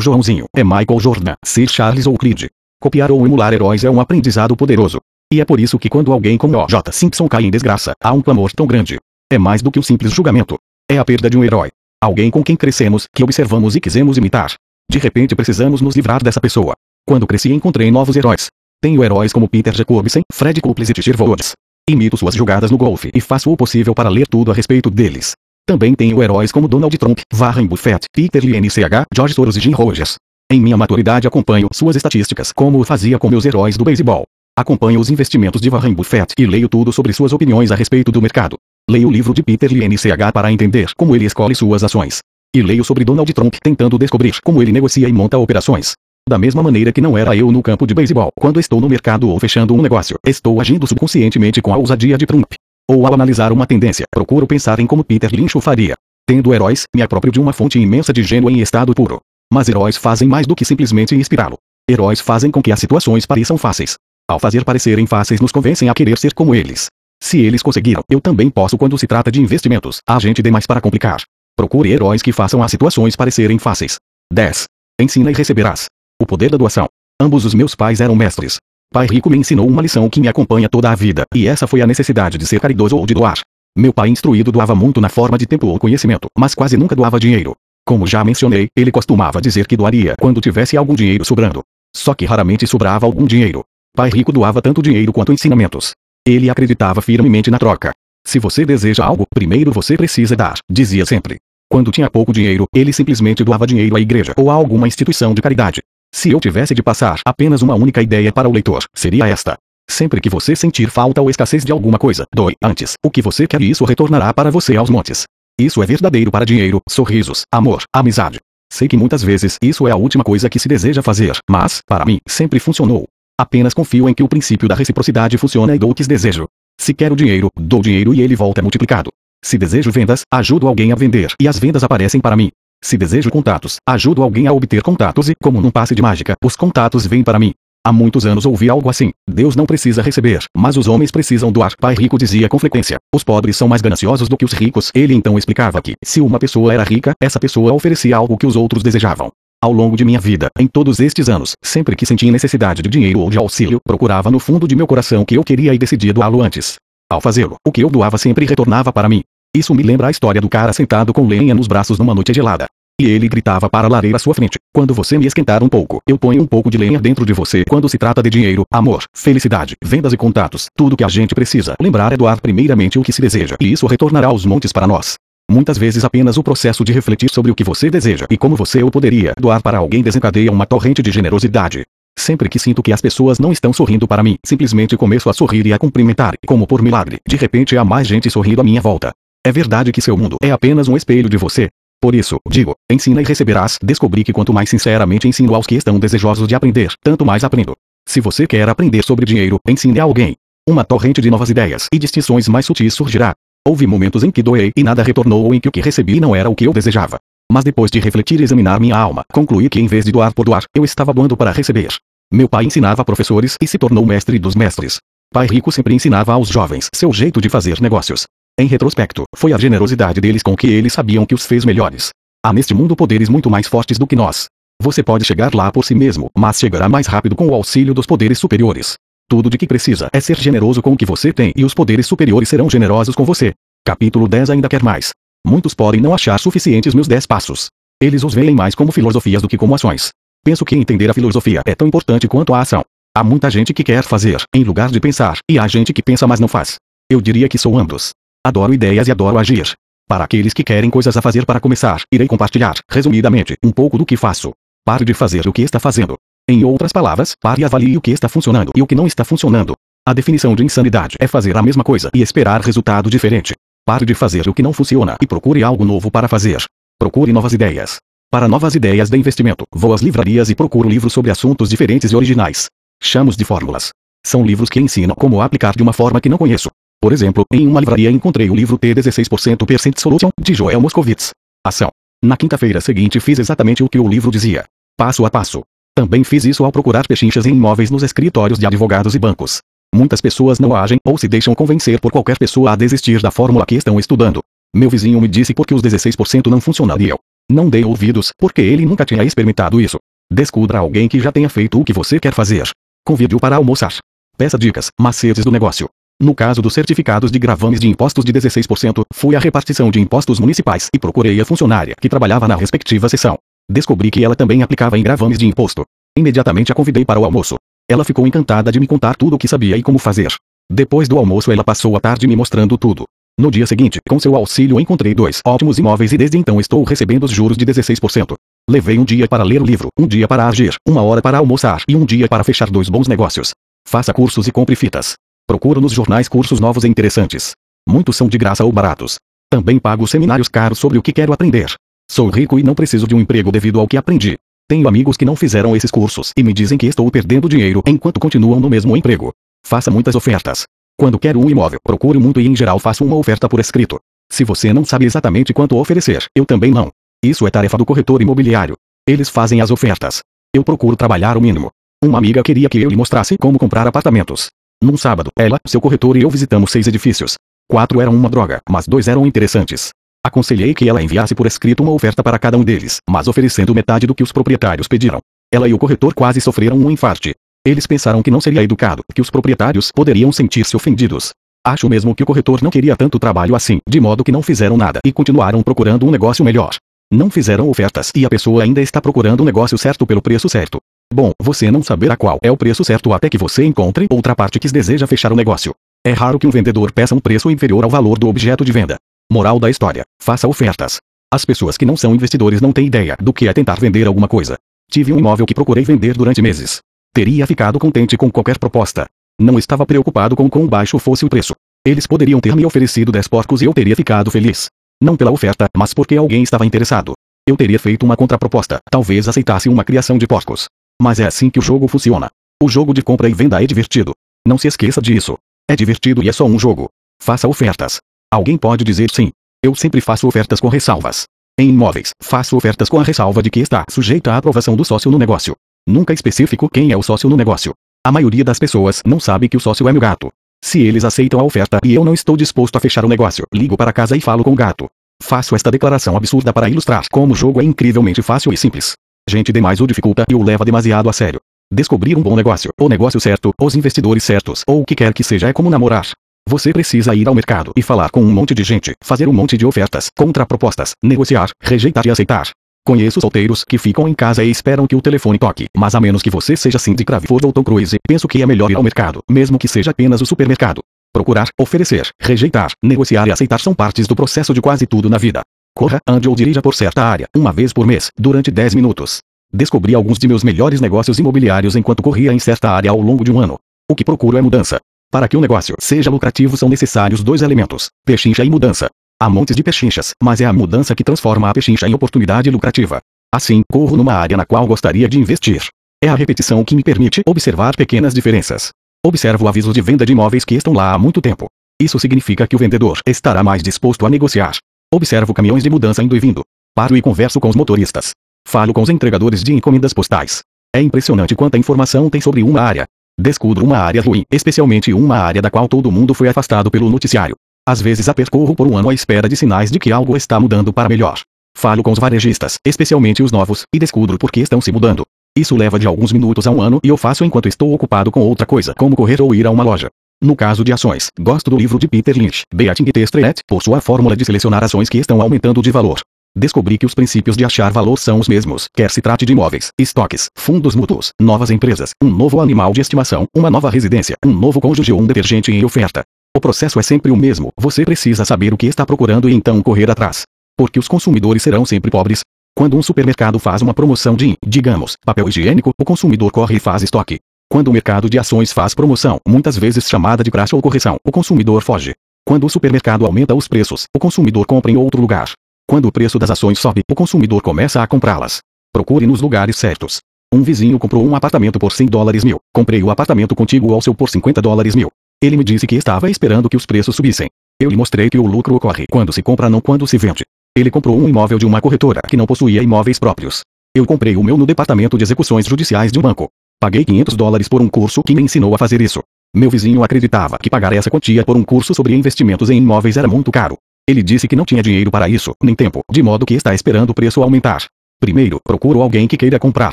Joãozinho, 0.00 0.44
é 0.54 0.62
Michael 0.62 1.00
Jordan, 1.00 1.34
Sir 1.44 1.68
Charles 1.68 2.06
ou 2.06 2.16
Creed. 2.16 2.44
Copiar 2.80 3.10
ou 3.10 3.26
emular 3.26 3.52
heróis 3.52 3.82
é 3.82 3.90
um 3.90 4.00
aprendizado 4.00 4.56
poderoso. 4.56 5.00
E 5.32 5.40
é 5.40 5.44
por 5.44 5.60
isso 5.60 5.78
que 5.78 5.88
quando 5.88 6.12
alguém 6.12 6.36
como 6.36 6.58
O. 6.58 6.66
J. 6.66 6.90
Simpson 6.90 7.28
cai 7.28 7.44
em 7.44 7.50
desgraça, 7.50 7.92
há 8.02 8.12
um 8.12 8.20
clamor 8.20 8.50
tão 8.52 8.66
grande. 8.66 8.98
É 9.32 9.38
mais 9.38 9.62
do 9.62 9.70
que 9.70 9.78
um 9.78 9.82
simples 9.82 10.12
julgamento. 10.12 10.58
É 10.90 10.98
a 10.98 11.04
perda 11.04 11.30
de 11.30 11.38
um 11.38 11.44
herói. 11.44 11.70
Alguém 12.02 12.32
com 12.32 12.42
quem 12.42 12.56
crescemos, 12.56 13.06
que 13.14 13.22
observamos 13.22 13.76
e 13.76 13.80
quisemos 13.80 14.18
imitar. 14.18 14.54
De 14.90 14.98
repente 14.98 15.36
precisamos 15.36 15.80
nos 15.80 15.94
livrar 15.94 16.20
dessa 16.20 16.40
pessoa. 16.40 16.74
Quando 17.06 17.28
cresci 17.28 17.52
encontrei 17.52 17.92
novos 17.92 18.16
heróis. 18.16 18.48
Tenho 18.82 19.04
heróis 19.04 19.32
como 19.32 19.48
Peter 19.48 19.72
Jacobsen, 19.72 20.22
Fred 20.32 20.60
Couples 20.60 20.88
e 20.88 20.92
Titir 20.94 21.20
Woods. 21.22 21.52
Imito 21.88 22.16
suas 22.16 22.34
jogadas 22.34 22.72
no 22.72 22.76
golfe 22.76 23.10
e 23.14 23.20
faço 23.20 23.52
o 23.52 23.56
possível 23.56 23.94
para 23.94 24.08
ler 24.08 24.26
tudo 24.26 24.50
a 24.50 24.54
respeito 24.54 24.90
deles. 24.90 25.34
Também 25.64 25.94
tenho 25.94 26.20
heróis 26.20 26.50
como 26.50 26.66
Donald 26.66 26.96
Trump, 26.98 27.20
Warren 27.32 27.68
Buffett, 27.68 28.06
Peter 28.12 28.42
LNCH, 28.44 29.06
George 29.14 29.34
Soros 29.34 29.56
e 29.56 29.60
Jim 29.60 29.72
Rogers. 29.72 30.16
Em 30.50 30.60
minha 30.60 30.76
maturidade 30.76 31.28
acompanho 31.28 31.68
suas 31.72 31.94
estatísticas 31.94 32.50
como 32.52 32.82
fazia 32.82 33.16
com 33.16 33.28
meus 33.28 33.44
heróis 33.44 33.76
do 33.76 33.84
beisebol. 33.84 34.24
Acompanho 34.60 35.00
os 35.00 35.08
investimentos 35.08 35.58
de 35.58 35.70
Warren 35.70 35.94
Buffett 35.94 36.34
e 36.36 36.44
leio 36.44 36.68
tudo 36.68 36.92
sobre 36.92 37.14
suas 37.14 37.32
opiniões 37.32 37.72
a 37.72 37.74
respeito 37.74 38.12
do 38.12 38.20
mercado. 38.20 38.58
Leio 38.90 39.08
o 39.08 39.10
livro 39.10 39.32
de 39.32 39.42
Peter 39.42 39.72
LNCH 39.72 40.30
para 40.34 40.52
entender 40.52 40.90
como 40.98 41.16
ele 41.16 41.24
escolhe 41.24 41.54
suas 41.54 41.82
ações. 41.82 42.18
E 42.54 42.60
leio 42.60 42.84
sobre 42.84 43.02
Donald 43.02 43.32
Trump 43.32 43.54
tentando 43.62 43.96
descobrir 43.96 44.38
como 44.44 44.60
ele 44.60 44.70
negocia 44.70 45.08
e 45.08 45.12
monta 45.14 45.38
operações. 45.38 45.94
Da 46.28 46.36
mesma 46.36 46.62
maneira 46.62 46.92
que 46.92 47.00
não 47.00 47.16
era 47.16 47.34
eu 47.34 47.50
no 47.50 47.62
campo 47.62 47.86
de 47.86 47.94
beisebol, 47.94 48.28
quando 48.38 48.60
estou 48.60 48.82
no 48.82 48.88
mercado 48.90 49.30
ou 49.30 49.40
fechando 49.40 49.72
um 49.72 49.80
negócio, 49.80 50.18
estou 50.26 50.60
agindo 50.60 50.86
subconscientemente 50.86 51.62
com 51.62 51.72
a 51.72 51.78
ousadia 51.78 52.18
de 52.18 52.26
Trump. 52.26 52.52
Ou 52.86 53.06
ao 53.06 53.14
analisar 53.14 53.52
uma 53.52 53.66
tendência, 53.66 54.04
procuro 54.14 54.46
pensar 54.46 54.78
em 54.78 54.86
como 54.86 55.02
Peter 55.02 55.34
Lynch 55.34 55.56
o 55.56 55.62
faria. 55.62 55.94
Tendo 56.26 56.52
heróis, 56.52 56.82
me 56.94 57.00
aproprio 57.00 57.32
de 57.32 57.40
uma 57.40 57.54
fonte 57.54 57.78
imensa 57.78 58.12
de 58.12 58.22
gênio 58.22 58.50
em 58.50 58.60
estado 58.60 58.92
puro. 58.92 59.22
Mas 59.50 59.70
heróis 59.70 59.96
fazem 59.96 60.28
mais 60.28 60.46
do 60.46 60.54
que 60.54 60.66
simplesmente 60.66 61.14
inspirá-lo. 61.14 61.56
Heróis 61.90 62.20
fazem 62.20 62.50
com 62.50 62.60
que 62.60 62.70
as 62.70 62.78
situações 62.78 63.24
pareçam 63.24 63.56
fáceis. 63.56 63.96
Ao 64.30 64.38
fazer 64.38 64.64
parecerem 64.64 65.08
fáceis 65.08 65.40
nos 65.40 65.50
convencem 65.50 65.88
a 65.88 65.92
querer 65.92 66.16
ser 66.16 66.32
como 66.34 66.54
eles. 66.54 66.86
Se 67.20 67.40
eles 67.40 67.62
conseguiram, 67.62 68.04
eu 68.08 68.20
também 68.20 68.48
posso 68.48 68.78
quando 68.78 68.96
se 68.96 69.04
trata 69.04 69.28
de 69.28 69.40
investimentos. 69.40 69.98
Há 70.06 70.20
gente 70.20 70.40
demais 70.40 70.68
para 70.68 70.80
complicar. 70.80 71.22
Procure 71.56 71.90
heróis 71.90 72.22
que 72.22 72.30
façam 72.30 72.62
as 72.62 72.70
situações 72.70 73.16
parecerem 73.16 73.58
fáceis. 73.58 73.96
10. 74.32 74.66
Ensina 75.00 75.32
e 75.32 75.34
receberás. 75.34 75.86
O 76.22 76.24
poder 76.24 76.48
da 76.48 76.56
doação. 76.56 76.86
Ambos 77.20 77.44
os 77.44 77.54
meus 77.54 77.74
pais 77.74 78.00
eram 78.00 78.14
mestres. 78.14 78.58
Pai 78.92 79.08
rico 79.08 79.28
me 79.28 79.36
ensinou 79.36 79.66
uma 79.66 79.82
lição 79.82 80.08
que 80.08 80.20
me 80.20 80.28
acompanha 80.28 80.68
toda 80.68 80.92
a 80.92 80.94
vida, 80.94 81.24
e 81.34 81.48
essa 81.48 81.66
foi 81.66 81.82
a 81.82 81.86
necessidade 81.86 82.38
de 82.38 82.46
ser 82.46 82.60
caridoso 82.60 82.96
ou 82.96 83.04
de 83.06 83.14
doar. 83.14 83.40
Meu 83.76 83.92
pai 83.92 84.10
instruído 84.10 84.52
doava 84.52 84.76
muito 84.76 85.00
na 85.00 85.08
forma 85.08 85.36
de 85.36 85.44
tempo 85.44 85.66
ou 85.66 85.76
conhecimento, 85.76 86.28
mas 86.38 86.54
quase 86.54 86.76
nunca 86.76 86.94
doava 86.94 87.18
dinheiro. 87.18 87.56
Como 87.84 88.06
já 88.06 88.22
mencionei, 88.22 88.68
ele 88.76 88.92
costumava 88.92 89.40
dizer 89.40 89.66
que 89.66 89.76
doaria 89.76 90.14
quando 90.20 90.40
tivesse 90.40 90.76
algum 90.76 90.94
dinheiro 90.94 91.24
sobrando. 91.24 91.62
Só 91.96 92.14
que 92.14 92.24
raramente 92.24 92.64
sobrava 92.64 93.06
algum 93.06 93.26
dinheiro. 93.26 93.64
Pai 93.94 94.08
rico 94.08 94.32
doava 94.32 94.62
tanto 94.62 94.82
dinheiro 94.82 95.12
quanto 95.12 95.32
ensinamentos. 95.32 95.92
Ele 96.26 96.48
acreditava 96.48 97.02
firmemente 97.02 97.50
na 97.50 97.58
troca. 97.58 97.92
Se 98.24 98.38
você 98.38 98.64
deseja 98.64 99.04
algo, 99.04 99.26
primeiro 99.34 99.72
você 99.72 99.96
precisa 99.96 100.36
dar, 100.36 100.54
dizia 100.70 101.04
sempre. 101.04 101.38
Quando 101.68 101.90
tinha 101.90 102.10
pouco 102.10 102.32
dinheiro, 102.32 102.66
ele 102.74 102.92
simplesmente 102.92 103.42
doava 103.42 103.66
dinheiro 103.66 103.96
à 103.96 104.00
igreja 104.00 104.32
ou 104.36 104.50
a 104.50 104.54
alguma 104.54 104.86
instituição 104.86 105.34
de 105.34 105.42
caridade. 105.42 105.80
Se 106.12 106.30
eu 106.30 106.40
tivesse 106.40 106.74
de 106.74 106.82
passar 106.82 107.20
apenas 107.24 107.62
uma 107.62 107.74
única 107.74 108.02
ideia 108.02 108.32
para 108.32 108.48
o 108.48 108.52
leitor, 108.52 108.84
seria 108.94 109.26
esta. 109.26 109.56
Sempre 109.88 110.20
que 110.20 110.30
você 110.30 110.54
sentir 110.54 110.88
falta 110.88 111.20
ou 111.20 111.30
escassez 111.30 111.64
de 111.64 111.72
alguma 111.72 111.98
coisa, 111.98 112.24
doe 112.34 112.54
antes 112.62 112.94
o 113.04 113.10
que 113.10 113.22
você 113.22 113.46
quer 113.46 113.60
e 113.60 113.70
isso 113.70 113.84
retornará 113.84 114.32
para 114.32 114.50
você 114.50 114.76
aos 114.76 114.90
montes. 114.90 115.24
Isso 115.58 115.82
é 115.82 115.86
verdadeiro 115.86 116.30
para 116.30 116.46
dinheiro, 116.46 116.80
sorrisos, 116.88 117.42
amor, 117.52 117.82
amizade. 117.92 118.38
Sei 118.72 118.86
que 118.86 118.96
muitas 118.96 119.22
vezes 119.22 119.56
isso 119.60 119.86
é 119.88 119.90
a 119.90 119.96
última 119.96 120.22
coisa 120.22 120.48
que 120.48 120.60
se 120.60 120.68
deseja 120.68 121.02
fazer, 121.02 121.36
mas, 121.48 121.80
para 121.86 122.04
mim, 122.04 122.18
sempre 122.26 122.60
funcionou. 122.60 123.06
Apenas 123.40 123.72
confio 123.72 124.06
em 124.06 124.12
que 124.12 124.22
o 124.22 124.28
princípio 124.28 124.68
da 124.68 124.74
reciprocidade 124.74 125.38
funciona 125.38 125.74
e 125.74 125.78
dou 125.78 125.92
o 125.92 125.94
que 125.94 126.06
desejo. 126.06 126.46
Se 126.78 126.92
quero 126.92 127.16
dinheiro, 127.16 127.48
dou 127.58 127.80
dinheiro 127.80 128.12
e 128.12 128.20
ele 128.20 128.36
volta 128.36 128.60
multiplicado. 128.60 129.10
Se 129.42 129.56
desejo 129.56 129.90
vendas, 129.90 130.24
ajudo 130.30 130.68
alguém 130.68 130.92
a 130.92 130.94
vender 130.94 131.32
e 131.40 131.48
as 131.48 131.58
vendas 131.58 131.82
aparecem 131.82 132.20
para 132.20 132.36
mim. 132.36 132.50
Se 132.84 132.98
desejo 132.98 133.30
contatos, 133.30 133.76
ajudo 133.88 134.22
alguém 134.22 134.46
a 134.46 134.52
obter 134.52 134.82
contatos 134.82 135.30
e, 135.30 135.34
como 135.42 135.58
num 135.58 135.70
passe 135.70 135.94
de 135.94 136.02
mágica, 136.02 136.34
os 136.44 136.54
contatos 136.54 137.06
vêm 137.06 137.24
para 137.24 137.38
mim. 137.38 137.54
Há 137.82 137.90
muitos 137.90 138.26
anos 138.26 138.44
ouvi 138.44 138.68
algo 138.68 138.90
assim: 138.90 139.10
Deus 139.26 139.56
não 139.56 139.64
precisa 139.64 140.02
receber, 140.02 140.40
mas 140.54 140.76
os 140.76 140.86
homens 140.86 141.10
precisam 141.10 141.50
doar. 141.50 141.72
Pai 141.80 141.94
rico 141.94 142.18
dizia 142.18 142.46
com 142.46 142.58
frequência: 142.58 142.98
os 143.14 143.24
pobres 143.24 143.56
são 143.56 143.66
mais 143.66 143.80
gananciosos 143.80 144.28
do 144.28 144.36
que 144.36 144.44
os 144.44 144.52
ricos. 144.52 144.90
Ele 144.94 145.14
então 145.14 145.38
explicava 145.38 145.80
que, 145.80 145.94
se 146.04 146.20
uma 146.20 146.38
pessoa 146.38 146.74
era 146.74 146.84
rica, 146.84 147.14
essa 147.18 147.40
pessoa 147.40 147.72
oferecia 147.72 148.18
algo 148.18 148.36
que 148.36 148.46
os 148.46 148.54
outros 148.54 148.82
desejavam. 148.82 149.32
Ao 149.62 149.72
longo 149.72 149.94
de 149.94 150.06
minha 150.06 150.18
vida, 150.18 150.48
em 150.58 150.66
todos 150.66 151.00
estes 151.00 151.28
anos, 151.28 151.52
sempre 151.62 151.94
que 151.94 152.06
senti 152.06 152.30
necessidade 152.30 152.80
de 152.80 152.88
dinheiro 152.88 153.20
ou 153.20 153.28
de 153.28 153.36
auxílio, 153.36 153.78
procurava 153.84 154.30
no 154.30 154.38
fundo 154.38 154.66
de 154.66 154.74
meu 154.74 154.86
coração 154.86 155.22
que 155.22 155.34
eu 155.34 155.44
queria 155.44 155.74
e 155.74 155.78
decidia 155.78 156.14
doá-lo 156.14 156.40
antes. 156.40 156.76
Ao 157.10 157.20
fazê-lo, 157.20 157.56
o 157.66 157.70
que 157.70 157.84
eu 157.84 157.90
doava 157.90 158.16
sempre 158.16 158.46
retornava 158.46 158.90
para 158.90 159.06
mim. 159.06 159.22
Isso 159.54 159.74
me 159.74 159.82
lembra 159.82 160.06
a 160.06 160.10
história 160.10 160.40
do 160.40 160.48
cara 160.48 160.72
sentado 160.72 161.12
com 161.12 161.26
lenha 161.26 161.54
nos 161.54 161.66
braços 161.66 161.98
numa 161.98 162.14
noite 162.14 162.32
gelada. 162.32 162.64
E 162.98 163.04
ele 163.04 163.28
gritava 163.28 163.68
para 163.68 163.86
a 163.86 163.90
lareira 163.90 164.16
à 164.16 164.18
sua 164.18 164.32
frente: 164.32 164.56
Quando 164.72 164.94
você 164.94 165.18
me 165.18 165.26
esquentar 165.26 165.62
um 165.62 165.68
pouco, 165.68 166.00
eu 166.08 166.16
ponho 166.16 166.42
um 166.42 166.46
pouco 166.46 166.70
de 166.70 166.78
lenha 166.78 166.98
dentro 166.98 167.26
de 167.26 167.34
você. 167.34 167.62
Quando 167.68 167.86
se 167.86 167.98
trata 167.98 168.22
de 168.22 168.30
dinheiro, 168.30 168.64
amor, 168.72 169.04
felicidade, 169.14 169.76
vendas 169.84 170.14
e 170.14 170.16
contatos, 170.16 170.68
tudo 170.74 170.96
que 170.96 171.04
a 171.04 171.08
gente 171.08 171.34
precisa 171.34 171.74
lembrar 171.78 172.14
é 172.14 172.16
doar 172.16 172.40
primeiramente 172.40 172.98
o 172.98 173.02
que 173.02 173.12
se 173.12 173.20
deseja, 173.20 173.56
e 173.60 173.72
isso 173.72 173.86
retornará 173.86 174.28
aos 174.28 174.46
montes 174.46 174.72
para 174.72 174.86
nós. 174.86 175.16
Muitas 175.50 175.76
vezes 175.76 176.04
apenas 176.04 176.36
o 176.36 176.44
processo 176.44 176.84
de 176.84 176.92
refletir 176.92 177.28
sobre 177.28 177.50
o 177.50 177.56
que 177.56 177.64
você 177.64 177.90
deseja 177.90 178.24
e 178.30 178.38
como 178.38 178.54
você 178.54 178.84
o 178.84 178.90
poderia 178.90 179.34
doar 179.36 179.60
para 179.60 179.78
alguém 179.78 180.00
desencadeia 180.00 180.52
uma 180.52 180.64
torrente 180.64 181.02
de 181.02 181.10
generosidade. 181.10 181.82
Sempre 182.16 182.48
que 182.48 182.56
sinto 182.56 182.80
que 182.84 182.92
as 182.92 183.00
pessoas 183.00 183.40
não 183.40 183.50
estão 183.50 183.72
sorrindo 183.72 184.06
para 184.06 184.22
mim, 184.22 184.36
simplesmente 184.46 184.96
começo 184.96 185.28
a 185.28 185.32
sorrir 185.32 185.66
e 185.66 185.72
a 185.72 185.78
cumprimentar, 185.78 186.34
como 186.46 186.68
por 186.68 186.80
milagre, 186.80 187.18
de 187.26 187.34
repente 187.34 187.76
há 187.76 187.84
mais 187.84 188.06
gente 188.06 188.30
sorrindo 188.30 188.60
à 188.60 188.64
minha 188.64 188.80
volta. 188.80 189.10
É 189.44 189.50
verdade 189.50 189.90
que 189.90 190.00
seu 190.00 190.16
mundo 190.16 190.36
é 190.40 190.52
apenas 190.52 190.86
um 190.86 190.96
espelho 190.96 191.28
de 191.28 191.36
você. 191.36 191.68
Por 192.00 192.14
isso, 192.14 192.38
digo, 192.48 192.76
ensina 192.88 193.20
e 193.20 193.24
receberás. 193.24 193.76
Descobri 193.82 194.22
que 194.22 194.32
quanto 194.32 194.52
mais 194.52 194.70
sinceramente 194.70 195.26
ensino 195.26 195.52
aos 195.56 195.66
que 195.66 195.74
estão 195.74 195.98
desejosos 195.98 196.46
de 196.46 196.54
aprender, 196.54 196.92
tanto 197.02 197.26
mais 197.26 197.42
aprendo. 197.42 197.74
Se 198.06 198.20
você 198.20 198.46
quer 198.46 198.68
aprender 198.68 199.02
sobre 199.02 199.26
dinheiro, 199.26 199.58
ensine 199.66 199.98
a 199.98 200.04
alguém. 200.04 200.36
Uma 200.68 200.84
torrente 200.84 201.20
de 201.20 201.28
novas 201.28 201.50
ideias 201.50 201.88
e 201.92 201.98
distinções 201.98 202.46
mais 202.46 202.66
sutis 202.66 202.94
surgirá. 202.94 203.34
Houve 203.66 203.86
momentos 203.86 204.24
em 204.24 204.30
que 204.30 204.42
doei 204.42 204.72
e 204.74 204.82
nada 204.82 205.02
retornou 205.02 205.44
ou 205.44 205.54
em 205.54 205.60
que 205.60 205.68
o 205.68 205.72
que 205.72 205.82
recebi 205.82 206.18
não 206.18 206.34
era 206.34 206.48
o 206.48 206.54
que 206.54 206.66
eu 206.66 206.72
desejava. 206.72 207.18
Mas 207.52 207.62
depois 207.62 207.90
de 207.90 208.00
refletir 208.00 208.40
e 208.40 208.42
examinar 208.42 208.80
minha 208.80 208.96
alma, 208.96 209.22
concluí 209.32 209.68
que 209.68 209.78
em 209.78 209.86
vez 209.86 210.06
de 210.06 210.12
doar 210.12 210.32
por 210.32 210.46
doar, 210.46 210.64
eu 210.74 210.82
estava 210.82 211.12
doando 211.12 211.36
para 211.36 211.52
receber. 211.52 211.94
Meu 212.32 212.48
pai 212.48 212.64
ensinava 212.64 213.04
professores 213.04 213.56
e 213.60 213.66
se 213.66 213.76
tornou 213.76 214.06
mestre 214.06 214.38
dos 214.38 214.54
mestres. 214.54 214.98
Pai 215.32 215.46
rico 215.46 215.70
sempre 215.70 215.94
ensinava 215.94 216.32
aos 216.32 216.48
jovens 216.48 216.88
seu 216.94 217.12
jeito 217.12 217.40
de 217.40 217.50
fazer 217.50 217.80
negócios. 217.80 218.24
Em 218.58 218.66
retrospecto, 218.66 219.24
foi 219.36 219.52
a 219.52 219.58
generosidade 219.58 220.20
deles 220.20 220.42
com 220.42 220.56
que 220.56 220.66
eles 220.66 220.92
sabiam 220.92 221.26
que 221.26 221.34
os 221.34 221.44
fez 221.44 221.64
melhores. 221.64 222.10
Há 222.42 222.54
neste 222.54 222.72
mundo 222.72 222.96
poderes 222.96 223.28
muito 223.28 223.50
mais 223.50 223.66
fortes 223.66 223.98
do 223.98 224.06
que 224.06 224.16
nós. 224.16 224.46
Você 224.80 225.02
pode 225.02 225.26
chegar 225.26 225.54
lá 225.54 225.70
por 225.70 225.84
si 225.84 225.94
mesmo, 225.94 226.30
mas 226.36 226.58
chegará 226.58 226.88
mais 226.88 227.06
rápido 227.06 227.36
com 227.36 227.46
o 227.48 227.54
auxílio 227.54 227.92
dos 227.92 228.06
poderes 228.06 228.38
superiores. 228.38 228.94
Tudo 229.30 229.48
de 229.48 229.56
que 229.56 229.64
precisa 229.64 230.08
é 230.12 230.18
ser 230.18 230.36
generoso 230.36 230.82
com 230.82 230.92
o 230.92 230.96
que 230.96 231.06
você 231.06 231.32
tem 231.32 231.52
e 231.54 231.64
os 231.64 231.72
poderes 231.72 232.04
superiores 232.04 232.48
serão 232.48 232.68
generosos 232.68 233.14
com 233.14 233.24
você. 233.24 233.52
Capítulo 233.86 234.26
10 234.26 234.50
ainda 234.50 234.68
quer 234.68 234.82
mais. 234.82 235.10
Muitos 235.46 235.72
podem 235.72 236.00
não 236.00 236.12
achar 236.12 236.40
suficientes 236.40 236.94
meus 236.94 237.06
10 237.06 237.26
passos. 237.26 237.68
Eles 238.02 238.24
os 238.24 238.34
veem 238.34 238.56
mais 238.56 238.74
como 238.74 238.90
filosofias 238.90 239.40
do 239.40 239.46
que 239.46 239.56
como 239.56 239.72
ações. 239.72 240.10
Penso 240.44 240.64
que 240.64 240.74
entender 240.74 241.08
a 241.08 241.14
filosofia 241.14 241.62
é 241.64 241.76
tão 241.76 241.86
importante 241.86 242.26
quanto 242.26 242.52
a 242.52 242.60
ação. 242.60 242.82
Há 243.16 243.22
muita 243.22 243.48
gente 243.48 243.72
que 243.72 243.84
quer 243.84 244.02
fazer, 244.02 244.42
em 244.52 244.64
lugar 244.64 244.90
de 244.90 244.98
pensar, 244.98 245.38
e 245.48 245.60
há 245.60 245.68
gente 245.68 245.92
que 245.92 246.02
pensa 246.02 246.26
mas 246.26 246.40
não 246.40 246.48
faz. 246.48 246.74
Eu 247.08 247.20
diria 247.20 247.48
que 247.48 247.56
sou 247.56 247.78
ambos. 247.78 248.10
Adoro 248.44 248.74
ideias 248.74 249.06
e 249.06 249.12
adoro 249.12 249.38
agir. 249.38 249.74
Para 250.08 250.24
aqueles 250.24 250.52
que 250.52 250.64
querem 250.64 250.90
coisas 250.90 251.16
a 251.16 251.22
fazer 251.22 251.46
para 251.46 251.60
começar, 251.60 252.02
irei 252.12 252.26
compartilhar, 252.26 252.74
resumidamente, 252.90 253.54
um 253.62 253.70
pouco 253.70 253.96
do 253.96 254.04
que 254.04 254.16
faço. 254.16 254.50
Pare 254.84 255.04
de 255.04 255.14
fazer 255.14 255.46
o 255.46 255.52
que 255.52 255.62
está 255.62 255.78
fazendo. 255.78 256.16
Em 256.50 256.64
outras 256.64 256.90
palavras, 256.90 257.36
pare 257.40 257.62
e 257.62 257.64
avalie 257.64 257.96
o 257.96 258.00
que 258.00 258.10
está 258.10 258.28
funcionando 258.28 258.72
e 258.74 258.82
o 258.82 258.86
que 258.88 258.96
não 258.96 259.06
está 259.06 259.24
funcionando. 259.24 259.74
A 260.04 260.12
definição 260.12 260.52
de 260.56 260.64
insanidade 260.64 261.14
é 261.20 261.28
fazer 261.28 261.56
a 261.56 261.62
mesma 261.62 261.84
coisa 261.84 262.10
e 262.12 262.20
esperar 262.20 262.60
resultado 262.60 263.08
diferente. 263.08 263.54
Pare 263.86 264.04
de 264.04 264.16
fazer 264.16 264.48
o 264.48 264.52
que 264.52 264.60
não 264.60 264.72
funciona 264.72 265.16
e 265.22 265.28
procure 265.28 265.62
algo 265.62 265.84
novo 265.84 266.10
para 266.10 266.26
fazer. 266.26 266.60
Procure 266.98 267.32
novas 267.32 267.52
ideias. 267.52 267.98
Para 268.32 268.48
novas 268.48 268.74
ideias 268.74 269.08
de 269.08 269.16
investimento, 269.16 269.62
vou 269.72 269.94
às 269.94 270.02
livrarias 270.02 270.50
e 270.50 270.56
procuro 270.56 270.88
livros 270.88 271.12
sobre 271.12 271.30
assuntos 271.30 271.70
diferentes 271.70 272.10
e 272.10 272.16
originais. 272.16 272.66
Chamos 273.00 273.36
de 273.36 273.44
fórmulas. 273.44 273.90
São 274.26 274.44
livros 274.44 274.68
que 274.68 274.80
ensinam 274.80 275.14
como 275.14 275.40
aplicar 275.40 275.76
de 275.76 275.84
uma 275.84 275.92
forma 275.92 276.20
que 276.20 276.28
não 276.28 276.36
conheço. 276.36 276.68
Por 277.00 277.12
exemplo, 277.12 277.44
em 277.52 277.64
uma 277.64 277.78
livraria 277.78 278.10
encontrei 278.10 278.50
o 278.50 278.56
livro 278.56 278.76
T16% 278.76 279.64
Percent 279.64 280.00
Solution, 280.00 280.30
de 280.36 280.52
Joel 280.52 280.80
Moscovitz. 280.80 281.30
Ação. 281.64 281.90
Na 282.24 282.36
quinta-feira 282.36 282.80
seguinte 282.80 283.20
fiz 283.20 283.38
exatamente 283.38 283.84
o 283.84 283.88
que 283.88 284.00
o 284.00 284.08
livro 284.08 284.32
dizia. 284.32 284.64
Passo 284.96 285.24
a 285.24 285.30
passo. 285.30 285.62
Também 285.94 286.24
fiz 286.24 286.44
isso 286.44 286.64
ao 286.64 286.72
procurar 286.72 287.06
pechinchas 287.06 287.46
em 287.46 287.50
imóveis 287.50 287.90
nos 287.90 288.02
escritórios 288.02 288.58
de 288.58 288.66
advogados 288.66 289.14
e 289.14 289.18
bancos. 289.18 289.60
Muitas 289.94 290.20
pessoas 290.20 290.58
não 290.60 290.74
agem 290.74 290.98
ou 291.04 291.18
se 291.18 291.26
deixam 291.26 291.54
convencer 291.54 292.00
por 292.00 292.12
qualquer 292.12 292.38
pessoa 292.38 292.72
a 292.72 292.76
desistir 292.76 293.20
da 293.20 293.30
fórmula 293.30 293.66
que 293.66 293.74
estão 293.74 293.98
estudando. 293.98 294.40
Meu 294.74 294.88
vizinho 294.88 295.20
me 295.20 295.26
disse 295.26 295.52
porque 295.52 295.74
os 295.74 295.82
16% 295.82 296.46
não 296.46 296.60
funcionariam. 296.60 297.18
Não 297.50 297.68
dei 297.68 297.84
ouvidos, 297.84 298.32
porque 298.38 298.60
ele 298.60 298.86
nunca 298.86 299.04
tinha 299.04 299.24
experimentado 299.24 299.80
isso. 299.80 299.98
Descubra 300.32 300.78
alguém 300.78 301.08
que 301.08 301.18
já 301.18 301.32
tenha 301.32 301.48
feito 301.48 301.80
o 301.80 301.84
que 301.84 301.92
você 301.92 302.20
quer 302.20 302.32
fazer. 302.32 302.70
Convide-o 303.04 303.40
para 303.40 303.56
almoçar. 303.56 303.92
Peça 304.36 304.56
dicas, 304.56 304.90
macetes 304.98 305.44
do 305.44 305.50
negócio. 305.50 305.88
No 306.22 306.34
caso 306.34 306.62
dos 306.62 306.74
certificados 306.74 307.32
de 307.32 307.38
gravames 307.38 307.80
de 307.80 307.88
impostos 307.88 308.24
de 308.24 308.32
16%, 308.32 309.02
fui 309.12 309.34
à 309.34 309.40
repartição 309.40 309.90
de 309.90 309.98
impostos 309.98 310.38
municipais 310.38 310.88
e 310.94 310.98
procurei 310.98 311.40
a 311.40 311.44
funcionária 311.44 311.96
que 312.00 312.08
trabalhava 312.08 312.46
na 312.46 312.54
respectiva 312.54 313.08
seção. 313.08 313.36
Descobri 313.70 314.10
que 314.10 314.24
ela 314.24 314.34
também 314.34 314.64
aplicava 314.64 314.98
em 314.98 315.02
gravames 315.02 315.38
de 315.38 315.46
imposto. 315.46 315.84
Imediatamente 316.18 316.72
a 316.72 316.74
convidei 316.74 317.04
para 317.04 317.20
o 317.20 317.24
almoço. 317.24 317.54
Ela 317.88 318.04
ficou 318.04 318.26
encantada 318.26 318.72
de 318.72 318.80
me 318.80 318.86
contar 318.86 319.14
tudo 319.14 319.36
o 319.36 319.38
que 319.38 319.46
sabia 319.46 319.76
e 319.76 319.82
como 319.82 319.96
fazer. 319.96 320.34
Depois 320.68 321.06
do 321.06 321.16
almoço 321.16 321.52
ela 321.52 321.62
passou 321.62 321.96
a 321.96 322.00
tarde 322.00 322.26
me 322.26 322.34
mostrando 322.34 322.76
tudo. 322.76 323.04
No 323.38 323.48
dia 323.48 323.64
seguinte, 323.68 324.00
com 324.08 324.18
seu 324.18 324.34
auxílio 324.34 324.80
encontrei 324.80 325.14
dois 325.14 325.40
ótimos 325.46 325.78
imóveis 325.78 326.12
e 326.12 326.18
desde 326.18 326.36
então 326.36 326.58
estou 326.58 326.82
recebendo 326.82 327.22
os 327.22 327.30
juros 327.30 327.56
de 327.56 327.64
16%. 327.64 328.34
Levei 328.68 328.98
um 328.98 329.04
dia 329.04 329.28
para 329.28 329.44
ler 329.44 329.62
o 329.62 329.64
livro, 329.64 329.88
um 329.96 330.06
dia 330.06 330.26
para 330.26 330.48
agir, 330.48 330.74
uma 330.84 331.02
hora 331.02 331.22
para 331.22 331.38
almoçar 331.38 331.80
e 331.86 331.94
um 331.94 332.04
dia 332.04 332.26
para 332.26 332.42
fechar 332.42 332.68
dois 332.70 332.88
bons 332.88 333.06
negócios. 333.06 333.52
Faça 333.86 334.12
cursos 334.12 334.48
e 334.48 334.52
compre 334.52 334.74
fitas. 334.74 335.14
Procuro 335.46 335.80
nos 335.80 335.92
jornais 335.92 336.28
cursos 336.28 336.58
novos 336.58 336.82
e 336.82 336.88
interessantes. 336.88 337.52
Muitos 337.88 338.16
são 338.16 338.28
de 338.28 338.36
graça 338.36 338.64
ou 338.64 338.72
baratos. 338.72 339.14
Também 339.48 339.78
pago 339.78 340.08
seminários 340.08 340.48
caros 340.48 340.78
sobre 340.80 340.98
o 340.98 341.02
que 341.02 341.12
quero 341.12 341.32
aprender. 341.32 341.72
Sou 342.10 342.28
rico 342.28 342.58
e 342.58 342.62
não 342.64 342.74
preciso 342.74 343.06
de 343.06 343.14
um 343.14 343.20
emprego 343.20 343.52
devido 343.52 343.78
ao 343.78 343.86
que 343.86 343.96
aprendi. 343.96 344.36
Tenho 344.68 344.88
amigos 344.88 345.16
que 345.16 345.24
não 345.24 345.36
fizeram 345.36 345.76
esses 345.76 345.92
cursos 345.92 346.32
e 346.36 346.42
me 346.42 346.52
dizem 346.52 346.76
que 346.76 346.86
estou 346.86 347.08
perdendo 347.08 347.48
dinheiro 347.48 347.80
enquanto 347.86 348.18
continuam 348.18 348.58
no 348.58 348.68
mesmo 348.68 348.96
emprego. 348.96 349.32
Faça 349.64 349.92
muitas 349.92 350.16
ofertas. 350.16 350.64
Quando 350.98 351.20
quero 351.20 351.38
um 351.38 351.48
imóvel, 351.48 351.78
procure 351.84 352.18
muito 352.18 352.40
e 352.40 352.48
em 352.48 352.56
geral 352.56 352.80
faço 352.80 353.04
uma 353.04 353.14
oferta 353.14 353.48
por 353.48 353.60
escrito. 353.60 354.00
Se 354.28 354.42
você 354.42 354.72
não 354.72 354.84
sabe 354.84 355.04
exatamente 355.04 355.54
quanto 355.54 355.76
oferecer, 355.76 356.24
eu 356.34 356.44
também 356.44 356.72
não. 356.72 356.90
Isso 357.22 357.46
é 357.46 357.50
tarefa 357.50 357.78
do 357.78 357.86
corretor 357.86 358.20
imobiliário. 358.20 358.74
Eles 359.06 359.28
fazem 359.28 359.60
as 359.60 359.70
ofertas. 359.70 360.18
Eu 360.52 360.64
procuro 360.64 360.96
trabalhar 360.96 361.36
o 361.36 361.40
mínimo. 361.40 361.70
Uma 362.02 362.18
amiga 362.18 362.42
queria 362.42 362.68
que 362.68 362.78
eu 362.78 362.90
lhe 362.90 362.96
mostrasse 362.96 363.38
como 363.38 363.56
comprar 363.56 363.86
apartamentos. 363.86 364.48
Num 364.82 364.96
sábado, 364.96 365.30
ela, 365.38 365.60
seu 365.64 365.80
corretor 365.80 366.16
e 366.16 366.22
eu 366.22 366.30
visitamos 366.30 366.72
seis 366.72 366.88
edifícios. 366.88 367.36
Quatro 367.68 368.00
eram 368.00 368.12
uma 368.12 368.28
droga, 368.28 368.60
mas 368.68 368.88
dois 368.88 369.06
eram 369.06 369.24
interessantes. 369.24 369.92
Aconselhei 370.22 370.74
que 370.74 370.86
ela 370.86 371.02
enviasse 371.02 371.34
por 371.34 371.46
escrito 371.46 371.82
uma 371.82 371.92
oferta 371.92 372.22
para 372.22 372.38
cada 372.38 372.58
um 372.58 372.62
deles, 372.62 372.98
mas 373.08 373.26
oferecendo 373.26 373.74
metade 373.74 374.06
do 374.06 374.14
que 374.14 374.22
os 374.22 374.30
proprietários 374.30 374.86
pediram. 374.86 375.18
Ela 375.52 375.66
e 375.66 375.72
o 375.72 375.78
corretor 375.78 376.12
quase 376.12 376.40
sofreram 376.40 376.76
um 376.76 376.90
infarte. 376.90 377.34
Eles 377.66 377.86
pensaram 377.86 378.22
que 378.22 378.30
não 378.30 378.40
seria 378.40 378.62
educado, 378.62 379.02
que 379.14 379.20
os 379.20 379.30
proprietários 379.30 379.90
poderiam 379.90 380.30
sentir-se 380.30 380.76
ofendidos. 380.76 381.30
Acho 381.66 381.88
mesmo 381.88 382.14
que 382.14 382.22
o 382.22 382.26
corretor 382.26 382.62
não 382.62 382.70
queria 382.70 382.96
tanto 382.96 383.18
trabalho 383.18 383.54
assim, 383.54 383.80
de 383.88 383.98
modo 383.98 384.22
que 384.22 384.32
não 384.32 384.42
fizeram 384.42 384.76
nada 384.76 385.00
e 385.04 385.12
continuaram 385.12 385.62
procurando 385.62 386.06
um 386.06 386.10
negócio 386.10 386.44
melhor. 386.44 386.76
Não 387.12 387.30
fizeram 387.30 387.68
ofertas 387.68 388.10
e 388.14 388.24
a 388.24 388.30
pessoa 388.30 388.62
ainda 388.62 388.80
está 388.80 389.00
procurando 389.00 389.40
o 389.40 389.44
negócio 389.44 389.76
certo 389.76 390.06
pelo 390.06 390.22
preço 390.22 390.48
certo. 390.48 390.78
Bom, 391.12 391.32
você 391.42 391.70
não 391.70 391.82
saberá 391.82 392.16
qual 392.16 392.38
é 392.42 392.50
o 392.50 392.56
preço 392.56 392.84
certo 392.84 393.12
até 393.12 393.28
que 393.28 393.36
você 393.38 393.64
encontre 393.64 394.06
outra 394.10 394.34
parte 394.36 394.60
que 394.60 394.68
deseja 394.68 395.06
fechar 395.06 395.32
o 395.32 395.36
negócio. 395.36 395.74
É 396.06 396.12
raro 396.12 396.38
que 396.38 396.46
um 396.46 396.50
vendedor 396.50 396.92
peça 396.92 397.14
um 397.14 397.20
preço 397.20 397.50
inferior 397.50 397.84
ao 397.84 397.90
valor 397.90 398.18
do 398.18 398.28
objeto 398.28 398.64
de 398.64 398.72
venda. 398.72 398.96
Moral 399.32 399.60
da 399.60 399.70
história: 399.70 400.02
faça 400.20 400.48
ofertas. 400.48 400.98
As 401.32 401.44
pessoas 401.44 401.76
que 401.76 401.86
não 401.86 401.96
são 401.96 402.12
investidores 402.12 402.60
não 402.60 402.72
têm 402.72 402.88
ideia 402.88 403.16
do 403.22 403.32
que 403.32 403.46
é 403.46 403.52
tentar 403.52 403.78
vender 403.78 404.08
alguma 404.08 404.26
coisa. 404.26 404.56
Tive 404.90 405.12
um 405.12 405.18
imóvel 405.20 405.46
que 405.46 405.54
procurei 405.54 405.84
vender 405.84 406.16
durante 406.16 406.42
meses. 406.42 406.80
Teria 407.14 407.46
ficado 407.46 407.78
contente 407.78 408.16
com 408.16 408.28
qualquer 408.28 408.58
proposta. 408.58 409.06
Não 409.40 409.56
estava 409.56 409.86
preocupado 409.86 410.34
com 410.34 410.50
quão 410.50 410.66
baixo 410.66 410.98
fosse 410.98 411.24
o 411.24 411.28
preço. 411.28 411.54
Eles 411.86 412.08
poderiam 412.08 412.40
ter 412.40 412.56
me 412.56 412.66
oferecido 412.66 413.12
10 413.12 413.28
porcos 413.28 413.62
e 413.62 413.66
eu 413.66 413.72
teria 413.72 413.94
ficado 413.94 414.32
feliz. 414.32 414.66
Não 415.00 415.16
pela 415.16 415.30
oferta, 415.30 415.66
mas 415.76 415.94
porque 415.94 416.16
alguém 416.16 416.42
estava 416.42 416.66
interessado. 416.66 417.12
Eu 417.46 417.56
teria 417.56 417.78
feito 417.78 418.04
uma 418.04 418.16
contraproposta, 418.16 418.80
talvez 418.90 419.28
aceitasse 419.28 419.68
uma 419.68 419.84
criação 419.84 420.18
de 420.18 420.26
porcos. 420.26 420.66
Mas 421.00 421.20
é 421.20 421.26
assim 421.26 421.48
que 421.48 421.58
o 421.60 421.62
jogo 421.62 421.86
funciona. 421.86 422.30
O 422.60 422.68
jogo 422.68 422.92
de 422.92 423.00
compra 423.00 423.28
e 423.28 423.32
venda 423.32 423.62
é 423.62 423.66
divertido. 423.66 424.12
Não 424.46 424.58
se 424.58 424.66
esqueça 424.66 425.00
disso. 425.00 425.38
É 425.70 425.76
divertido 425.76 426.20
e 426.22 426.28
é 426.28 426.32
só 426.32 426.44
um 426.44 426.58
jogo. 426.58 426.90
Faça 427.22 427.46
ofertas. 427.46 428.00
Alguém 428.32 428.56
pode 428.56 428.84
dizer 428.84 429.10
sim. 429.10 429.32
Eu 429.60 429.74
sempre 429.74 430.00
faço 430.00 430.28
ofertas 430.28 430.60
com 430.60 430.68
ressalvas. 430.68 431.24
Em 431.58 431.68
imóveis, 431.68 432.10
faço 432.22 432.56
ofertas 432.56 432.88
com 432.88 433.00
a 433.00 433.02
ressalva 433.02 433.42
de 433.42 433.50
que 433.50 433.58
está 433.58 433.84
sujeita 433.90 434.32
à 434.32 434.36
aprovação 434.36 434.76
do 434.76 434.84
sócio 434.84 435.10
no 435.10 435.18
negócio. 435.18 435.56
Nunca 435.84 436.14
especifico 436.14 436.68
quem 436.68 436.92
é 436.92 436.96
o 436.96 437.02
sócio 437.02 437.28
no 437.28 437.36
negócio. 437.36 437.72
A 438.06 438.12
maioria 438.12 438.44
das 438.44 438.56
pessoas 438.56 439.02
não 439.04 439.18
sabe 439.18 439.48
que 439.48 439.56
o 439.56 439.60
sócio 439.60 439.88
é 439.88 439.92
meu 439.92 440.00
gato. 440.00 440.30
Se 440.64 440.80
eles 440.80 441.04
aceitam 441.04 441.40
a 441.40 441.42
oferta 441.42 441.80
e 441.84 441.92
eu 441.92 442.04
não 442.04 442.14
estou 442.14 442.36
disposto 442.36 442.76
a 442.76 442.80
fechar 442.80 443.04
o 443.04 443.08
negócio, 443.08 443.44
ligo 443.52 443.76
para 443.76 443.92
casa 443.92 444.16
e 444.16 444.20
falo 444.20 444.44
com 444.44 444.52
o 444.52 444.56
gato. 444.56 444.86
Faço 445.20 445.56
esta 445.56 445.70
declaração 445.70 446.16
absurda 446.16 446.52
para 446.52 446.68
ilustrar 446.68 447.06
como 447.10 447.32
o 447.32 447.36
jogo 447.36 447.60
é 447.60 447.64
incrivelmente 447.64 448.22
fácil 448.22 448.52
e 448.52 448.56
simples. 448.56 448.92
Gente 449.28 449.52
demais 449.52 449.80
o 449.80 449.86
dificulta 449.88 450.24
e 450.28 450.36
o 450.36 450.42
leva 450.42 450.64
demasiado 450.64 451.08
a 451.08 451.12
sério. 451.12 451.40
Descobrir 451.72 452.16
um 452.16 452.22
bom 452.22 452.36
negócio, 452.36 452.70
o 452.80 452.88
negócio 452.88 453.20
certo, 453.20 453.52
os 453.60 453.74
investidores 453.74 454.22
certos, 454.22 454.62
ou 454.68 454.82
o 454.82 454.84
que 454.84 454.94
quer 454.94 455.12
que 455.12 455.24
seja 455.24 455.48
é 455.48 455.52
como 455.52 455.68
namorar. 455.68 456.06
Você 456.48 456.72
precisa 456.72 457.14
ir 457.14 457.28
ao 457.28 457.34
mercado 457.34 457.72
e 457.76 457.82
falar 457.82 458.10
com 458.10 458.20
um 458.20 458.30
monte 458.30 458.54
de 458.54 458.64
gente, 458.64 458.94
fazer 459.02 459.28
um 459.28 459.32
monte 459.32 459.56
de 459.56 459.64
ofertas, 459.64 460.08
contrapropostas, 460.16 460.94
negociar, 461.02 461.50
rejeitar 461.62 462.04
e 462.06 462.10
aceitar. 462.10 462.50
Conheço 462.84 463.20
solteiros 463.20 463.62
que 463.62 463.78
ficam 463.78 464.08
em 464.08 464.14
casa 464.14 464.42
e 464.42 464.50
esperam 464.50 464.86
que 464.86 464.96
o 464.96 465.00
telefone 465.00 465.38
toque, 465.38 465.66
mas 465.76 465.94
a 465.94 466.00
menos 466.00 466.22
que 466.22 466.30
você 466.30 466.56
seja 466.56 466.78
Cindy 466.78 467.04
Crawford 467.04 467.46
ou 467.46 467.52
Tom 467.52 467.62
Cruise, 467.62 467.96
penso 468.06 468.26
que 468.26 468.42
é 468.42 468.46
melhor 468.46 468.70
ir 468.70 468.76
ao 468.76 468.82
mercado, 468.82 469.22
mesmo 469.30 469.58
que 469.58 469.68
seja 469.68 469.90
apenas 469.90 470.20
o 470.20 470.26
supermercado. 470.26 470.80
Procurar, 471.12 471.48
oferecer, 471.58 472.08
rejeitar, 472.20 472.72
negociar 472.82 473.28
e 473.28 473.32
aceitar 473.32 473.60
são 473.60 473.74
partes 473.74 474.06
do 474.06 474.16
processo 474.16 474.54
de 474.54 474.60
quase 474.60 474.86
tudo 474.86 475.10
na 475.10 475.18
vida. 475.18 475.42
Corra, 475.76 476.00
ande 476.06 476.28
ou 476.28 476.34
dirija 476.34 476.62
por 476.62 476.74
certa 476.74 477.04
área, 477.04 477.28
uma 477.36 477.52
vez 477.52 477.72
por 477.72 477.86
mês, 477.86 478.10
durante 478.18 478.50
10 478.50 478.74
minutos. 478.74 479.18
Descobri 479.52 479.94
alguns 479.94 480.18
de 480.18 480.26
meus 480.26 480.42
melhores 480.42 480.80
negócios 480.80 481.18
imobiliários 481.18 481.76
enquanto 481.76 482.02
corria 482.02 482.32
em 482.32 482.38
certa 482.38 482.70
área 482.70 482.90
ao 482.90 483.00
longo 483.00 483.24
de 483.24 483.32
um 483.32 483.38
ano. 483.38 483.58
O 483.90 483.94
que 483.94 484.04
procuro 484.04 484.36
é 484.36 484.40
mudança. 484.40 484.80
Para 485.10 485.26
que 485.26 485.36
o 485.36 485.40
negócio 485.40 485.74
seja 485.80 486.08
lucrativo 486.08 486.56
são 486.56 486.68
necessários 486.68 487.22
dois 487.22 487.42
elementos: 487.42 487.90
pechincha 488.04 488.44
e 488.44 488.50
mudança. 488.50 488.88
Há 489.20 489.28
montes 489.28 489.56
de 489.56 489.62
pechinchas, 489.62 490.12
mas 490.22 490.40
é 490.40 490.44
a 490.44 490.52
mudança 490.52 490.94
que 490.94 491.04
transforma 491.04 491.50
a 491.50 491.52
pechincha 491.52 491.88
em 491.88 491.94
oportunidade 491.94 492.48
lucrativa. 492.50 493.00
Assim, 493.34 493.62
corro 493.70 493.96
numa 493.96 494.14
área 494.14 494.36
na 494.36 494.46
qual 494.46 494.66
gostaria 494.66 495.08
de 495.08 495.18
investir. 495.18 495.66
É 496.02 496.08
a 496.08 496.14
repetição 496.14 496.64
que 496.64 496.74
me 496.74 496.82
permite 496.82 497.22
observar 497.26 497.76
pequenas 497.76 498.14
diferenças. 498.14 498.70
Observo 499.04 499.48
avisos 499.48 499.74
de 499.74 499.82
venda 499.82 500.06
de 500.06 500.12
imóveis 500.12 500.44
que 500.44 500.54
estão 500.54 500.72
lá 500.72 500.94
há 500.94 500.98
muito 500.98 501.20
tempo. 501.20 501.46
Isso 501.80 501.98
significa 501.98 502.46
que 502.46 502.56
o 502.56 502.58
vendedor 502.58 503.00
estará 503.06 503.42
mais 503.42 503.62
disposto 503.62 504.06
a 504.06 504.10
negociar. 504.10 504.56
Observo 504.92 505.34
caminhões 505.34 505.62
de 505.62 505.70
mudança 505.70 506.02
indo 506.02 506.16
e 506.16 506.20
vindo. 506.20 506.42
Paro 506.74 506.96
e 506.96 507.02
converso 507.02 507.40
com 507.40 507.48
os 507.48 507.56
motoristas. 507.56 508.12
Falo 508.46 508.72
com 508.72 508.82
os 508.82 508.88
entregadores 508.88 509.42
de 509.42 509.52
encomendas 509.52 509.92
postais. 509.92 510.42
É 510.74 510.80
impressionante 510.80 511.34
quanta 511.34 511.58
informação 511.58 512.08
tem 512.08 512.20
sobre 512.20 512.42
uma 512.42 512.60
área. 512.60 512.86
Descubro 513.18 513.64
uma 513.64 513.78
área 513.78 514.02
ruim, 514.02 514.24
especialmente 514.30 514.92
uma 514.92 515.16
área 515.16 515.42
da 515.42 515.50
qual 515.50 515.68
todo 515.68 515.90
mundo 515.90 516.14
foi 516.14 516.28
afastado 516.28 516.70
pelo 516.70 516.90
noticiário. 516.90 517.36
Às 517.66 517.80
vezes 517.80 518.08
a 518.08 518.14
percorro 518.14 518.54
por 518.54 518.66
um 518.66 518.76
ano 518.76 518.88
à 518.88 518.94
espera 518.94 519.28
de 519.28 519.36
sinais 519.36 519.70
de 519.70 519.78
que 519.78 519.92
algo 519.92 520.16
está 520.16 520.40
mudando 520.40 520.72
para 520.72 520.88
melhor. 520.88 521.20
Falo 521.56 521.82
com 521.82 521.92
os 521.92 521.98
varejistas, 521.98 522.58
especialmente 522.64 523.22
os 523.22 523.32
novos, 523.32 523.64
e 523.74 523.78
descubro 523.78 524.18
por 524.18 524.32
que 524.32 524.40
estão 524.40 524.60
se 524.60 524.72
mudando. 524.72 525.04
Isso 525.36 525.56
leva 525.56 525.78
de 525.78 525.86
alguns 525.86 526.12
minutos 526.12 526.46
a 526.46 526.50
um 526.50 526.60
ano 526.60 526.80
e 526.82 526.88
eu 526.88 526.96
faço 526.96 527.24
enquanto 527.24 527.48
estou 527.48 527.72
ocupado 527.72 528.10
com 528.10 528.20
outra 528.20 528.46
coisa, 528.46 528.74
como 528.74 528.96
correr 528.96 529.20
ou 529.22 529.34
ir 529.34 529.46
a 529.46 529.50
uma 529.50 529.62
loja. 529.62 529.88
No 530.22 530.36
caso 530.36 530.64
de 530.64 530.72
ações, 530.72 531.08
gosto 531.18 531.50
do 531.50 531.56
livro 531.56 531.78
de 531.78 531.88
Peter 531.88 532.16
Lynch, 532.16 532.42
Beating 532.52 532.84
e 532.94 533.00
Strait, 533.02 533.40
por 533.46 533.62
sua 533.62 533.80
fórmula 533.80 534.16
de 534.16 534.24
selecionar 534.24 534.64
ações 534.64 534.88
que 534.88 534.98
estão 534.98 535.20
aumentando 535.20 535.62
de 535.62 535.70
valor. 535.70 536.00
Descobri 536.36 536.78
que 536.78 536.86
os 536.86 536.94
princípios 536.94 537.36
de 537.36 537.44
achar 537.44 537.72
valor 537.72 537.98
são 537.98 538.20
os 538.20 538.28
mesmos, 538.28 538.68
quer 538.72 538.90
se 538.90 539.02
trate 539.02 539.26
de 539.26 539.32
imóveis, 539.32 539.70
estoques, 539.78 540.28
fundos 540.36 540.76
mútuos, 540.76 541.12
novas 541.20 541.50
empresas, 541.50 541.90
um 542.02 542.08
novo 542.08 542.40
animal 542.40 542.72
de 542.72 542.80
estimação, 542.80 543.26
uma 543.34 543.50
nova 543.50 543.68
residência, 543.68 544.16
um 544.24 544.32
novo 544.32 544.60
cônjuge 544.60 544.92
ou 544.92 545.00
um 545.00 545.06
detergente 545.06 545.50
em 545.50 545.64
oferta. 545.64 546.02
O 546.36 546.40
processo 546.40 546.78
é 546.78 546.82
sempre 546.82 547.10
o 547.10 547.16
mesmo, 547.16 547.50
você 547.58 547.84
precisa 547.84 548.24
saber 548.24 548.54
o 548.54 548.56
que 548.56 548.66
está 548.66 548.86
procurando 548.86 549.28
e 549.28 549.34
então 549.34 549.60
correr 549.60 549.90
atrás. 549.90 550.22
Porque 550.56 550.78
os 550.78 550.86
consumidores 550.86 551.42
serão 551.42 551.64
sempre 551.64 551.90
pobres, 551.90 552.20
quando 552.54 552.76
um 552.76 552.82
supermercado 552.82 553.38
faz 553.38 553.62
uma 553.62 553.74
promoção 553.74 554.14
de, 554.14 554.36
digamos, 554.46 554.96
papel 555.04 555.28
higiênico, 555.28 555.70
o 555.78 555.84
consumidor 555.84 556.30
corre 556.30 556.56
e 556.56 556.60
faz 556.60 556.82
estoque. 556.82 557.18
Quando 557.50 557.68
o 557.68 557.72
mercado 557.72 558.08
de 558.08 558.18
ações 558.18 558.52
faz 558.52 558.74
promoção, 558.74 559.18
muitas 559.26 559.56
vezes 559.56 559.88
chamada 559.88 560.22
de 560.22 560.30
praxe 560.30 560.54
ou 560.54 560.62
correção, 560.62 560.96
o 561.04 561.10
consumidor 561.10 561.62
foge. 561.62 561.94
Quando 562.24 562.46
o 562.46 562.50
supermercado 562.50 563.04
aumenta 563.04 563.34
os 563.34 563.48
preços, 563.48 563.84
o 563.96 563.98
consumidor 563.98 564.46
compra 564.46 564.70
em 564.70 564.76
outro 564.76 565.00
lugar. 565.00 565.32
Quando 565.70 565.86
o 565.86 565.92
preço 565.92 566.18
das 566.18 566.32
ações 566.32 566.58
sobe, 566.58 566.82
o 566.90 566.96
consumidor 566.96 567.40
começa 567.42 567.80
a 567.80 567.86
comprá-las. 567.86 568.40
Procure 568.74 569.06
nos 569.06 569.20
lugares 569.20 569.56
certos. 569.56 570.00
Um 570.34 570.42
vizinho 570.42 570.80
comprou 570.80 571.06
um 571.06 571.14
apartamento 571.14 571.60
por 571.60 571.70
100 571.70 571.86
dólares 571.86 572.24
mil. 572.24 572.40
Comprei 572.52 572.82
o 572.82 572.90
apartamento 572.90 573.36
contigo 573.36 573.72
ao 573.72 573.80
seu 573.80 573.94
por 573.94 574.10
50 574.10 574.42
dólares 574.42 574.74
mil. 574.74 574.90
Ele 575.22 575.36
me 575.36 575.44
disse 575.44 575.68
que 575.68 575.76
estava 575.76 576.10
esperando 576.10 576.48
que 576.48 576.56
os 576.56 576.66
preços 576.66 576.96
subissem. 576.96 577.28
Eu 577.62 577.70
lhe 577.70 577.76
mostrei 577.76 578.10
que 578.10 578.18
o 578.18 578.26
lucro 578.26 578.56
ocorre 578.56 578.84
quando 578.90 579.12
se 579.12 579.22
compra 579.22 579.48
não 579.48 579.60
quando 579.60 579.86
se 579.86 579.96
vende. 579.96 580.24
Ele 580.58 580.72
comprou 580.72 580.98
um 580.98 581.08
imóvel 581.08 581.38
de 581.38 581.46
uma 581.46 581.60
corretora 581.60 582.00
que 582.02 582.16
não 582.16 582.26
possuía 582.26 582.64
imóveis 582.64 582.98
próprios. 582.98 583.42
Eu 583.72 583.86
comprei 583.86 584.16
o 584.16 584.24
meu 584.24 584.36
no 584.36 584.46
departamento 584.46 584.98
de 584.98 585.04
execuções 585.04 585.46
judiciais 585.46 585.92
de 585.92 586.00
um 586.00 586.02
banco. 586.02 586.28
Paguei 586.58 586.84
500 586.84 587.14
dólares 587.14 587.46
por 587.46 587.62
um 587.62 587.68
curso 587.68 588.02
que 588.02 588.16
me 588.16 588.22
ensinou 588.22 588.52
a 588.56 588.58
fazer 588.58 588.80
isso. 588.80 589.04
Meu 589.32 589.48
vizinho 589.48 589.84
acreditava 589.84 590.36
que 590.36 590.50
pagar 590.50 590.72
essa 590.72 590.90
quantia 590.90 591.24
por 591.24 591.36
um 591.36 591.44
curso 591.44 591.76
sobre 591.76 591.94
investimentos 591.94 592.50
em 592.50 592.56
imóveis 592.56 592.96
era 592.96 593.06
muito 593.06 593.30
caro. 593.30 593.56
Ele 593.90 594.04
disse 594.04 594.28
que 594.28 594.36
não 594.36 594.44
tinha 594.44 594.62
dinheiro 594.62 594.88
para 594.88 595.08
isso, 595.08 595.34
nem 595.42 595.52
tempo, 595.52 595.80
de 595.90 596.00
modo 596.00 596.24
que 596.24 596.34
está 596.34 596.54
esperando 596.54 596.90
o 596.90 596.94
preço 596.94 597.24
aumentar. 597.24 597.64
Primeiro, 597.98 598.38
procuro 598.46 598.82
alguém 598.82 599.08
que 599.08 599.16
queira 599.16 599.36
comprar, 599.36 599.72